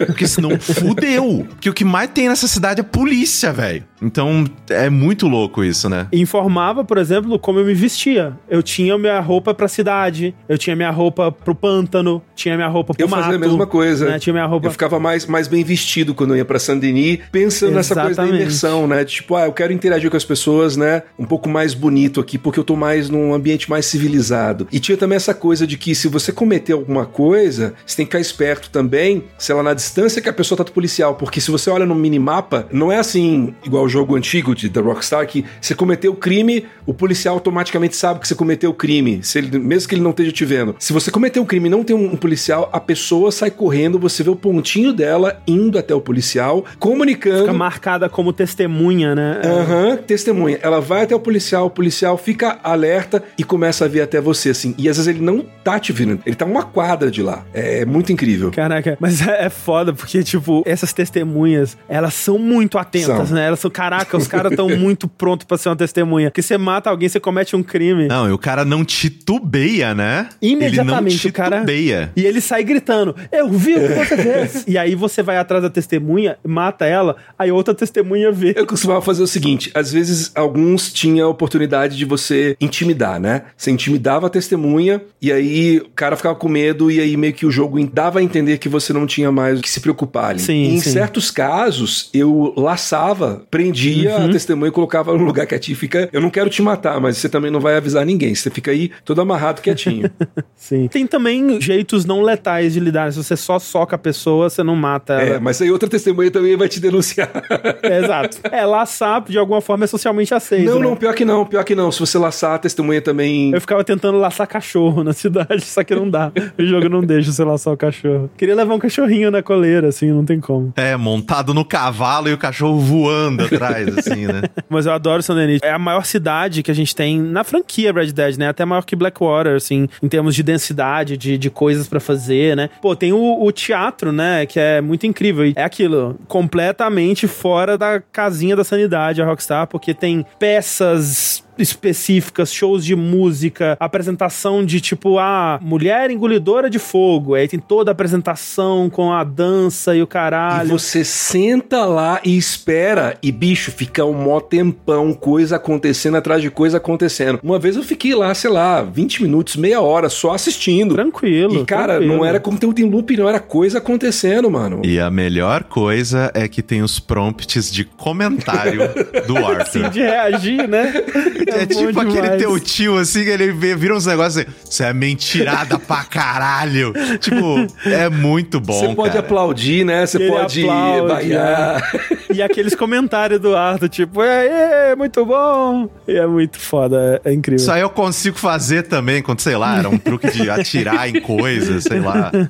Porque 0.06 0.26
senão 0.26 0.58
fudeu. 0.58 1.46
Porque 1.48 1.68
o 1.68 1.72
que 1.74 1.84
mais 1.84 2.10
tem 2.10 2.28
nessa 2.28 2.46
cidade 2.46 2.80
é 2.80 2.84
polícia, 2.84 3.52
velho. 3.52 3.84
Então 4.00 4.44
é 4.68 4.90
muito 4.90 5.28
louco 5.28 5.62
isso, 5.62 5.88
né? 5.88 6.08
Informava, 6.12 6.84
por 6.84 6.98
exemplo, 6.98 7.38
como 7.38 7.58
eu 7.60 7.64
me 7.64 7.74
vestia. 7.74 8.36
Eu 8.48 8.62
tinha 8.62 8.98
minha 8.98 9.20
roupa 9.20 9.54
pra 9.54 9.68
cidade, 9.68 10.34
eu 10.48 10.58
tinha 10.58 10.74
minha 10.74 10.90
roupa 10.90 11.30
pro 11.30 11.54
pântano, 11.54 12.20
tinha 12.34 12.56
minha 12.56 12.68
roupa 12.68 12.94
pro 12.94 13.02
Eu 13.04 13.08
mato. 13.08 13.22
fazia 13.22 13.36
a 13.36 13.40
mesma 13.40 13.66
coisa. 13.66 14.08
né? 14.08 14.18
Tinha 14.18 14.32
minha 14.32 14.46
roupa 14.46 14.66
Eu 14.66 14.72
ficava 14.72 14.98
mais, 14.98 15.26
mais 15.26 15.46
bem 15.46 15.62
vestido 15.62 16.14
quando 16.14 16.30
eu 16.30 16.36
ia 16.38 16.44
pra 16.44 16.58
Saint-Denis, 16.58 17.20
pensando 17.30 17.72
nessa 17.74 17.94
coisa 17.94 18.08
da 18.08 18.10
Exatamente. 18.22 18.40
imersão, 18.42 18.86
né? 18.88 19.04
Tipo, 19.04 19.36
ah, 19.36 19.46
eu 19.46 19.52
quero 19.52 19.72
interagir 19.72 20.10
com 20.10 20.16
as 20.16 20.24
pessoas, 20.24 20.51
né? 20.76 21.02
Um 21.18 21.24
pouco 21.24 21.48
mais 21.48 21.74
bonito 21.74 22.20
aqui, 22.20 22.38
porque 22.38 22.58
eu 22.58 22.64
tô 22.64 22.76
mais 22.76 23.08
num 23.08 23.34
ambiente 23.34 23.68
mais 23.70 23.86
civilizado. 23.86 24.66
E 24.70 24.78
tinha 24.78 24.96
também 24.96 25.16
essa 25.16 25.34
coisa 25.34 25.66
de 25.66 25.76
que 25.76 25.94
se 25.94 26.08
você 26.08 26.32
cometer 26.32 26.72
alguma 26.72 27.06
coisa, 27.06 27.74
você 27.86 27.96
tem 27.96 28.06
que 28.06 28.12
ficar 28.12 28.20
esperto 28.20 28.70
também, 28.70 29.24
sei 29.38 29.54
lá, 29.54 29.62
na 29.62 29.74
distância 29.74 30.20
que 30.20 30.28
a 30.28 30.32
pessoa 30.32 30.58
tá 30.58 30.64
do 30.64 30.72
policial. 30.72 31.14
Porque 31.14 31.40
se 31.40 31.50
você 31.50 31.70
olha 31.70 31.86
no 31.86 31.94
minimapa, 31.94 32.66
não 32.72 32.90
é 32.90 32.98
assim, 32.98 33.54
igual 33.64 33.84
o 33.84 33.88
jogo 33.88 34.16
antigo 34.16 34.54
de, 34.54 34.68
da 34.68 34.80
Rockstar, 34.80 35.26
que 35.26 35.44
você 35.60 35.74
cometeu 35.74 36.12
o 36.12 36.16
crime, 36.16 36.66
o 36.86 36.94
policial 36.94 37.34
automaticamente 37.34 37.96
sabe 37.96 38.20
que 38.20 38.28
você 38.28 38.34
cometeu 38.34 38.70
o 38.70 38.74
crime, 38.74 39.20
se 39.22 39.38
ele, 39.38 39.58
mesmo 39.58 39.88
que 39.88 39.94
ele 39.94 40.02
não 40.02 40.10
esteja 40.10 40.32
te 40.32 40.44
vendo. 40.44 40.74
Se 40.78 40.92
você 40.92 41.10
cometeu 41.10 41.42
um 41.42 41.46
crime 41.46 41.68
e 41.68 41.70
não 41.70 41.84
tem 41.84 41.94
um, 41.94 42.16
policial, 42.16 42.68
a 42.72 42.80
pessoa 42.80 43.30
sai 43.32 43.50
correndo, 43.50 43.98
você 43.98 44.22
vê 44.22 44.30
o 44.30 44.36
pontinho 44.36 44.92
dela 44.92 45.40
indo 45.46 45.78
até 45.78 45.94
o 45.94 46.00
policial, 46.00 46.64
comunicando. 46.78 47.40
Fica 47.40 47.52
marcada 47.52 48.08
como 48.08 48.32
testemunha, 48.32 49.14
né? 49.14 49.40
Aham, 49.44 49.96
testemunha. 49.96 50.41
Ela 50.48 50.80
vai 50.80 51.02
até 51.02 51.14
o 51.14 51.20
policial, 51.20 51.66
o 51.66 51.70
policial 51.70 52.16
fica 52.16 52.58
alerta 52.62 53.22
e 53.38 53.44
começa 53.44 53.84
a 53.84 53.88
vir 53.88 54.00
até 54.00 54.20
você, 54.20 54.50
assim. 54.50 54.74
E 54.78 54.88
às 54.88 54.96
vezes 54.96 55.08
ele 55.08 55.24
não 55.24 55.44
tá 55.64 55.78
te 55.78 55.92
vendo, 55.92 56.20
ele 56.24 56.36
tá 56.36 56.44
uma 56.44 56.62
quadra 56.62 57.10
de 57.10 57.22
lá. 57.22 57.44
É 57.52 57.84
muito 57.84 58.12
incrível. 58.12 58.50
Caraca, 58.50 58.96
mas 59.00 59.26
é, 59.26 59.46
é 59.46 59.50
foda, 59.50 59.92
porque, 59.92 60.22
tipo, 60.22 60.62
essas 60.66 60.92
testemunhas, 60.92 61.76
elas 61.88 62.14
são 62.14 62.38
muito 62.38 62.78
atentas, 62.78 63.28
São. 63.28 63.36
né? 63.36 63.46
Elas 63.46 63.60
são, 63.60 63.70
caraca, 63.70 64.16
os 64.16 64.26
caras 64.26 64.52
estão 64.52 64.68
muito 64.76 65.08
prontos 65.08 65.46
pra 65.46 65.56
ser 65.58 65.68
uma 65.68 65.76
testemunha. 65.76 66.30
Porque 66.30 66.42
você 66.42 66.58
mata 66.58 66.90
alguém, 66.90 67.08
você 67.08 67.20
comete 67.20 67.54
um 67.56 67.62
crime. 67.62 68.08
Não, 68.08 68.28
e 68.28 68.32
o 68.32 68.38
cara 68.38 68.64
não 68.64 68.84
titubeia, 68.84 69.94
né? 69.94 70.28
Imediatamente 70.40 71.26
ele 71.26 71.26
não 71.26 71.30
o 71.30 71.32
cara. 71.32 71.56
titubeia. 71.56 72.12
E 72.16 72.24
ele 72.24 72.40
sai 72.40 72.64
gritando: 72.64 73.14
Eu 73.30 73.48
vi 73.48 73.74
o 73.74 73.80
que 73.80 73.94
você 73.94 74.16
fez. 74.16 74.64
e 74.66 74.76
aí 74.78 74.94
você 74.94 75.22
vai 75.22 75.36
atrás 75.36 75.62
da 75.62 75.70
testemunha, 75.70 76.36
mata 76.44 76.84
ela, 76.84 77.16
aí 77.38 77.50
outra 77.50 77.74
testemunha 77.74 78.30
vê. 78.32 78.54
Eu 78.56 78.66
costumava 78.66 79.00
fazer 79.02 79.22
o 79.22 79.26
seguinte: 79.26 79.70
às 79.74 79.92
vezes 79.92 80.31
alguns 80.34 80.92
tinha 80.92 81.24
a 81.24 81.28
oportunidade 81.28 81.96
de 81.96 82.04
você 82.04 82.56
intimidar, 82.60 83.20
né? 83.20 83.42
Você 83.56 83.70
intimidava 83.70 84.26
a 84.26 84.30
testemunha 84.30 85.00
e 85.20 85.32
aí 85.32 85.78
o 85.78 85.90
cara 85.90 86.16
ficava 86.16 86.34
com 86.34 86.48
medo 86.48 86.90
e 86.90 87.00
aí 87.00 87.16
meio 87.16 87.32
que 87.32 87.46
o 87.46 87.50
jogo 87.50 87.82
dava 87.86 88.18
a 88.18 88.22
entender 88.22 88.58
que 88.58 88.68
você 88.68 88.92
não 88.92 89.06
tinha 89.06 89.30
mais 89.32 89.58
o 89.58 89.62
que 89.62 89.70
se 89.70 89.80
preocupar 89.80 90.30
ali. 90.30 90.40
Sim, 90.40 90.64
E 90.64 90.74
em 90.74 90.80
sim. 90.80 90.90
certos 90.90 91.30
casos, 91.30 92.10
eu 92.12 92.52
laçava, 92.56 93.44
prendia 93.50 94.02
Uhum. 94.16 94.26
a 94.26 94.28
testemunha 94.32 94.68
e 94.68 94.72
colocava 94.72 95.16
no 95.16 95.24
lugar 95.24 95.46
quietinho. 95.46 95.76
Fica, 95.76 96.08
eu 96.12 96.20
não 96.20 96.30
quero 96.30 96.48
te 96.50 96.60
matar, 96.62 97.00
mas 97.00 97.16
você 97.18 97.28
também 97.28 97.50
não 97.50 97.60
vai 97.60 97.76
avisar 97.76 98.04
ninguém. 98.04 98.34
Você 98.34 98.50
fica 98.50 98.70
aí 98.70 98.90
todo 99.04 99.20
amarrado 99.20 99.60
quietinho. 99.62 100.10
Sim. 100.56 100.88
Tem 100.88 101.06
também 101.06 101.60
jeitos 101.60 102.04
não 102.04 102.20
letais 102.22 102.72
de 102.74 102.80
lidar. 102.80 103.12
Se 103.12 103.22
você 103.22 103.36
só 103.36 103.58
soca 103.58 103.96
a 103.96 103.98
pessoa, 103.98 104.48
você 104.50 104.62
não 104.62 104.76
mata 104.76 105.14
ela. 105.14 105.36
é, 105.36 105.38
mas 105.38 105.60
aí 105.62 105.70
outra 105.70 105.88
testemunha 105.88 106.30
também 106.30 106.56
vai 106.56 106.68
te 106.68 106.80
denunciar. 106.80 107.30
É, 107.82 107.98
exato. 107.98 108.38
É, 108.50 108.64
laçar, 108.64 109.22
de 109.24 109.38
alguma 109.38 109.60
forma, 109.60 109.84
é 109.84 109.86
socialmente 109.86 110.21
aceito. 110.30 110.66
não, 110.66 110.78
né? 110.78 110.88
não, 110.88 110.96
pior 110.96 111.14
que 111.14 111.24
não, 111.24 111.44
pior 111.44 111.64
que 111.64 111.74
não. 111.74 111.90
Se 111.90 112.00
você 112.00 112.18
laçar, 112.18 112.54
a 112.54 112.58
testemunha 112.58 113.00
também. 113.00 113.52
Eu 113.52 113.60
ficava 113.60 113.82
tentando 113.82 114.18
laçar 114.18 114.46
cachorro 114.46 115.02
na 115.02 115.12
cidade, 115.14 115.62
só 115.62 115.82
que 115.82 115.94
não 115.94 116.08
dá. 116.08 116.32
O 116.58 116.64
jogo 116.64 116.88
não 116.88 117.00
deixa 117.00 117.32
você 117.32 117.44
laçar 117.44 117.72
o 117.72 117.76
cachorro. 117.76 118.30
Queria 118.36 118.54
levar 118.54 118.74
um 118.74 118.78
cachorrinho 118.78 119.30
na 119.30 119.42
coleira, 119.42 119.88
assim, 119.88 120.10
não 120.10 120.24
tem 120.24 120.40
como. 120.40 120.72
É, 120.76 120.96
montado 120.96 121.54
no 121.54 121.64
cavalo 121.64 122.28
e 122.28 122.32
o 122.32 122.38
cachorro 122.38 122.78
voando 122.78 123.44
atrás, 123.44 123.88
assim, 123.98 124.26
né? 124.26 124.42
Mas 124.68 124.86
eu 124.86 124.92
adoro 124.92 125.22
San 125.22 125.34
Denis. 125.34 125.60
É 125.62 125.70
a 125.70 125.78
maior 125.78 126.04
cidade 126.04 126.62
que 126.62 126.70
a 126.70 126.74
gente 126.74 126.94
tem 126.94 127.20
na 127.20 127.44
franquia 127.44 127.92
Red 127.92 128.12
Dead, 128.12 128.36
né? 128.36 128.48
Até 128.48 128.64
maior 128.64 128.84
que 128.84 128.96
Blackwater, 128.96 129.54
assim, 129.54 129.88
em 130.02 130.08
termos 130.08 130.34
de 130.34 130.42
densidade, 130.42 131.16
de, 131.16 131.38
de 131.38 131.50
coisas 131.50 131.88
pra 131.88 132.00
fazer, 132.00 132.56
né? 132.56 132.68
Pô, 132.80 132.94
tem 132.94 133.12
o, 133.12 133.42
o 133.42 133.52
teatro, 133.52 134.12
né? 134.12 134.46
Que 134.46 134.60
é 134.60 134.80
muito 134.80 135.06
incrível. 135.06 135.52
É 135.56 135.64
aquilo, 135.64 136.18
completamente 136.28 137.26
fora 137.26 137.76
da 137.78 138.00
casinha 138.00 138.56
da 138.56 138.64
sanidade 138.64 139.22
a 139.22 139.24
Rockstar, 139.24 139.66
porque 139.66 139.94
tem 139.94 140.11
peças 140.38 141.42
específicas, 141.58 142.52
shows 142.52 142.84
de 142.84 142.94
música, 142.96 143.76
apresentação 143.78 144.64
de 144.64 144.80
tipo, 144.80 145.18
a 145.18 145.58
mulher 145.62 146.10
engolidora 146.10 146.68
de 146.70 146.78
fogo. 146.78 147.34
Aí 147.34 147.46
tem 147.48 147.58
toda 147.60 147.90
a 147.90 147.92
apresentação 147.92 148.88
com 148.90 149.12
a 149.12 149.22
dança 149.24 149.94
e 149.94 150.00
o 150.00 150.04
E 150.04 150.06
caralho. 150.06 150.68
você 150.68 151.04
senta 151.04 151.84
lá 151.84 152.20
e 152.24 152.36
espera, 152.36 153.16
e 153.22 153.30
bicho, 153.32 153.70
fica 153.70 154.04
um 154.04 154.12
mó 154.12 154.40
tempão, 154.40 155.12
coisa 155.12 155.56
acontecendo 155.56 156.16
atrás 156.16 156.40
de 156.42 156.50
coisa 156.50 156.76
acontecendo. 156.78 157.40
Uma 157.42 157.58
vez 157.58 157.76
eu 157.76 157.82
fiquei 157.82 158.14
lá, 158.14 158.34
sei 158.34 158.50
lá, 158.50 158.82
20 158.82 159.22
minutos, 159.22 159.56
meia 159.56 159.80
hora 159.80 160.08
só 160.08 160.32
assistindo. 160.34 160.94
Tranquilo. 160.94 161.62
E 161.62 161.64
cara, 161.64 161.94
tranquilo. 161.94 162.16
não 162.16 162.24
era 162.24 162.40
conteúdo 162.40 162.78
em 162.80 162.88
loop, 162.88 163.16
não 163.16 163.28
era 163.28 163.40
coisa 163.40 163.78
acontecendo, 163.78 164.50
mano. 164.50 164.82
E 164.84 164.98
a 164.98 165.10
melhor 165.10 165.64
coisa 165.64 166.30
é 166.34 166.48
que 166.48 166.62
tem 166.62 166.82
os 166.82 166.98
prompts 166.98 167.70
de 167.70 167.84
comentário 167.84 168.80
do 169.26 169.36
Arthur. 169.44 169.90
de 169.90 170.00
reagir, 170.00 170.68
né? 170.68 170.92
É, 171.46 171.66
bom 171.66 171.86
tipo 171.86 172.00
aquele 172.00 172.22
demais. 172.22 172.38
teu 172.42 172.60
tio, 172.60 172.98
assim, 172.98 173.24
que 173.24 173.30
ele 173.30 173.52
vê- 173.52 173.74
vira 173.74 173.94
uns 173.94 174.06
negócios 174.06 174.38
assim, 174.38 174.50
você 174.64 174.84
é 174.84 174.92
mentirada 174.92 175.78
pra 175.78 176.04
caralho. 176.04 176.92
Tipo, 177.20 177.66
é 177.86 178.08
muito 178.08 178.58
bom, 178.60 178.72
Você 178.72 178.94
pode 178.94 179.10
cara. 179.10 179.20
aplaudir, 179.20 179.84
né? 179.84 180.04
Você 180.06 180.18
pode 180.28 180.62
aplaude, 180.64 181.06
vaiar. 181.12 181.92
E 182.34 182.42
aqueles 182.42 182.74
comentários 182.74 183.40
do 183.40 183.54
Arthur, 183.56 183.88
tipo, 183.88 184.22
é, 184.22 184.90
é 184.92 184.96
muito 184.96 185.24
bom. 185.24 185.88
E 186.08 186.12
é 186.16 186.26
muito 186.26 186.58
foda, 186.58 187.20
é, 187.24 187.30
é 187.30 187.34
incrível. 187.34 187.62
Isso 187.62 187.70
aí 187.70 187.80
eu 187.82 187.90
consigo 187.90 188.38
fazer 188.38 188.84
também, 188.84 189.22
quando, 189.22 189.40
sei 189.40 189.56
lá, 189.56 189.78
era 189.78 189.88
um 189.88 189.98
truque 189.98 190.30
de 190.30 190.48
atirar 190.50 191.08
em 191.08 191.20
coisas, 191.20 191.84
sei 191.84 192.00
lá. 192.00 192.30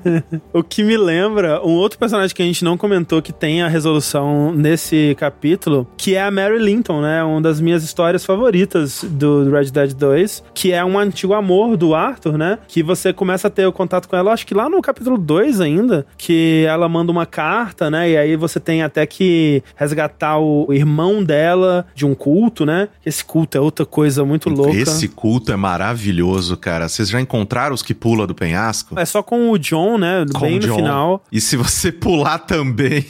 O 0.53 0.63
que 0.63 0.83
me 0.83 0.97
lembra, 0.97 1.61
um 1.65 1.73
outro 1.73 1.99
personagem 1.99 2.35
que 2.35 2.43
a 2.43 2.45
gente 2.47 2.65
não 2.65 2.77
comentou 2.77 3.21
que 3.23 3.33
tem 3.33 3.63
a 3.63 3.69
resolução 3.69 4.53
nesse 4.53 5.15
capítulo, 5.19 5.87
que 5.97 6.15
é 6.15 6.23
a 6.23 6.31
Mary 6.31 6.59
Linton, 6.59 7.01
né? 7.01 7.23
Uma 7.23 7.41
das 7.41 7.61
minhas 7.61 7.83
histórias 7.83 8.25
favoritas 8.25 8.82
do 9.05 9.51
Red 9.51 9.71
Dead 9.71 9.93
2, 9.95 10.45
que 10.55 10.73
é 10.73 10.85
um 10.85 10.99
antigo 10.99 11.35
amor 11.35 11.77
do 11.77 11.95
Arthur, 11.95 12.37
né? 12.39 12.59
Que 12.69 12.83
você 12.83 13.13
começa 13.13 13.49
a 13.49 13.51
ter 13.51 13.67
o 13.67 13.73
contato 13.73 14.09
com 14.09 14.17
ela, 14.17 14.33
acho 14.33 14.47
que 14.47 14.55
lá 14.55 14.69
no 14.69 14.81
capítulo 14.83 15.19
2 15.19 15.61
ainda, 15.61 16.07
que 16.17 16.65
ela 16.69 16.89
manda 16.89 17.11
uma 17.13 17.27
carta, 17.27 17.91
né? 17.91 18.11
E 18.11 18.17
aí 18.17 18.37
você 18.37 18.59
tem 18.61 18.83
até 18.83 19.07
que 19.07 19.63
resgatar 19.77 20.39
o 20.39 20.73
irmão 20.73 21.23
dela 21.23 21.87
de 21.95 22.07
um 22.07 22.15
culto, 22.15 22.65
né? 22.67 22.89
Esse 23.05 23.25
culto 23.25 23.57
é 23.57 23.61
outra 23.61 23.85
coisa 23.87 24.25
muito 24.25 24.49
louca. 24.49 24.77
Esse 24.77 25.09
culto 25.09 25.53
é 25.53 25.57
maravilhoso, 25.57 26.57
cara. 26.57 26.89
Vocês 26.89 27.09
já 27.09 27.21
encontraram 27.21 27.75
os 27.75 27.83
que 27.83 27.95
pula 27.95 28.27
do 28.27 28.35
penhasco? 28.35 28.99
É 28.99 29.05
só 29.05 29.23
com 29.23 29.51
o 29.51 29.59
John, 29.59 29.99
né? 29.99 30.25
Com 30.33 30.41
Bem 30.41 30.59
o 30.59 30.61
no 30.61 30.67
John. 30.67 30.77
final. 30.77 31.25
E 31.31 31.41
se 31.41 31.57
você 31.57 31.93
pular 31.93 32.39
também. 32.39 33.05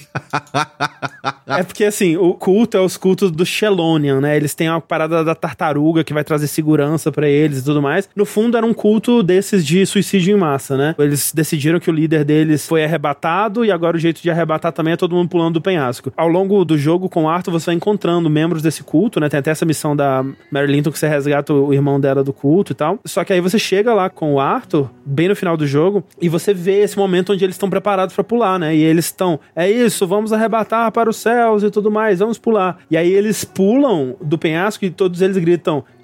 É 1.46 1.62
porque, 1.62 1.84
assim, 1.84 2.16
o 2.16 2.34
culto 2.34 2.76
é 2.76 2.80
os 2.80 2.96
cultos 2.96 3.30
do 3.30 3.44
Shelonian, 3.44 4.20
né? 4.20 4.36
Eles 4.36 4.54
têm 4.54 4.68
a 4.68 4.80
parada 4.80 5.24
da 5.24 5.34
tartaruga 5.34 5.61
que 6.04 6.12
vai 6.12 6.24
trazer 6.24 6.46
segurança 6.46 7.12
pra 7.12 7.28
eles 7.28 7.58
e 7.58 7.64
tudo 7.64 7.80
mais. 7.80 8.08
No 8.14 8.24
fundo, 8.24 8.56
era 8.56 8.66
um 8.66 8.74
culto 8.74 9.22
desses 9.22 9.64
de 9.64 9.84
suicídio 9.86 10.36
em 10.36 10.38
massa, 10.38 10.76
né? 10.76 10.94
Eles 10.98 11.32
decidiram 11.34 11.78
que 11.78 11.90
o 11.90 11.92
líder 11.92 12.24
deles 12.24 12.66
foi 12.66 12.84
arrebatado 12.84 13.64
e 13.64 13.70
agora 13.70 13.96
o 13.96 14.00
jeito 14.00 14.22
de 14.22 14.30
arrebatar 14.30 14.72
também 14.72 14.94
é 14.94 14.96
todo 14.96 15.14
mundo 15.14 15.28
pulando 15.28 15.54
do 15.54 15.60
penhasco. 15.60 16.12
Ao 16.16 16.28
longo 16.28 16.64
do 16.64 16.76
jogo 16.76 17.08
com 17.08 17.28
Arthur, 17.28 17.52
você 17.52 17.66
vai 17.66 17.74
encontrando 17.74 18.28
membros 18.28 18.62
desse 18.62 18.82
culto, 18.82 19.20
né? 19.20 19.28
Tem 19.28 19.38
até 19.38 19.50
essa 19.50 19.64
missão 19.64 19.94
da 19.94 20.24
Mary 20.50 20.70
Linton 20.70 20.90
que 20.90 20.98
você 20.98 21.08
resgata 21.08 21.52
o 21.52 21.72
irmão 21.72 22.00
dela 22.00 22.24
do 22.24 22.32
culto 22.32 22.72
e 22.72 22.74
tal. 22.74 22.98
Só 23.04 23.24
que 23.24 23.32
aí 23.32 23.40
você 23.40 23.58
chega 23.58 23.94
lá 23.94 24.08
com 24.10 24.34
o 24.34 24.40
Arthur, 24.40 24.90
bem 25.04 25.28
no 25.28 25.36
final 25.36 25.56
do 25.56 25.66
jogo, 25.66 26.04
e 26.20 26.28
você 26.28 26.52
vê 26.52 26.80
esse 26.80 26.96
momento 26.96 27.32
onde 27.32 27.44
eles 27.44 27.54
estão 27.54 27.70
preparados 27.70 28.14
pra 28.14 28.24
pular, 28.24 28.58
né? 28.58 28.74
E 28.74 28.82
eles 28.82 29.06
estão, 29.06 29.38
é 29.54 29.70
isso, 29.70 30.06
vamos 30.06 30.32
arrebatar 30.32 30.90
para 30.92 31.08
os 31.08 31.16
céus 31.16 31.62
e 31.62 31.70
tudo 31.70 31.90
mais, 31.90 32.18
vamos 32.18 32.38
pular. 32.38 32.78
E 32.90 32.96
aí 32.96 33.12
eles 33.12 33.44
pulam 33.44 34.14
do 34.20 34.38
penhasco 34.38 34.84
e 34.84 34.90
todos 34.90 35.20
eles 35.22 35.36
gritam 35.36 35.51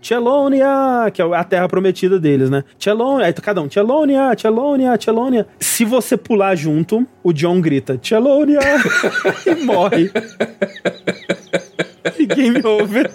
Chelonia, 0.00 1.10
que 1.12 1.20
é 1.20 1.24
a 1.24 1.44
terra 1.44 1.68
prometida 1.68 2.18
deles, 2.18 2.50
né? 2.50 2.64
Chelonia, 2.78 3.26
aí 3.26 3.32
cada 3.32 3.60
um, 3.60 3.70
Chelonia, 3.70 4.34
Chelonia, 4.36 4.98
Chelonia. 4.98 5.46
Se 5.58 5.84
você 5.84 6.16
pular 6.16 6.54
junto, 6.56 7.06
o 7.22 7.32
John 7.32 7.60
grita 7.60 7.98
Chelonia 8.00 8.60
e 9.46 9.54
morre. 9.64 10.10
Game 12.34 12.60
over. 12.64 13.10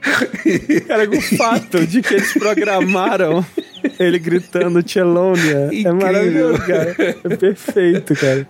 Cara, 0.86 1.08
o 1.08 1.20
fato 1.20 1.86
de 1.86 2.02
que 2.02 2.14
eles 2.14 2.32
programaram 2.32 3.44
ele 3.98 4.18
gritando 4.18 4.82
Chelonia 4.86 5.70
é 5.72 5.92
maravilhoso, 5.92 6.58
cara. 6.66 6.96
É 7.24 7.36
perfeito, 7.36 8.14
cara. 8.14 8.46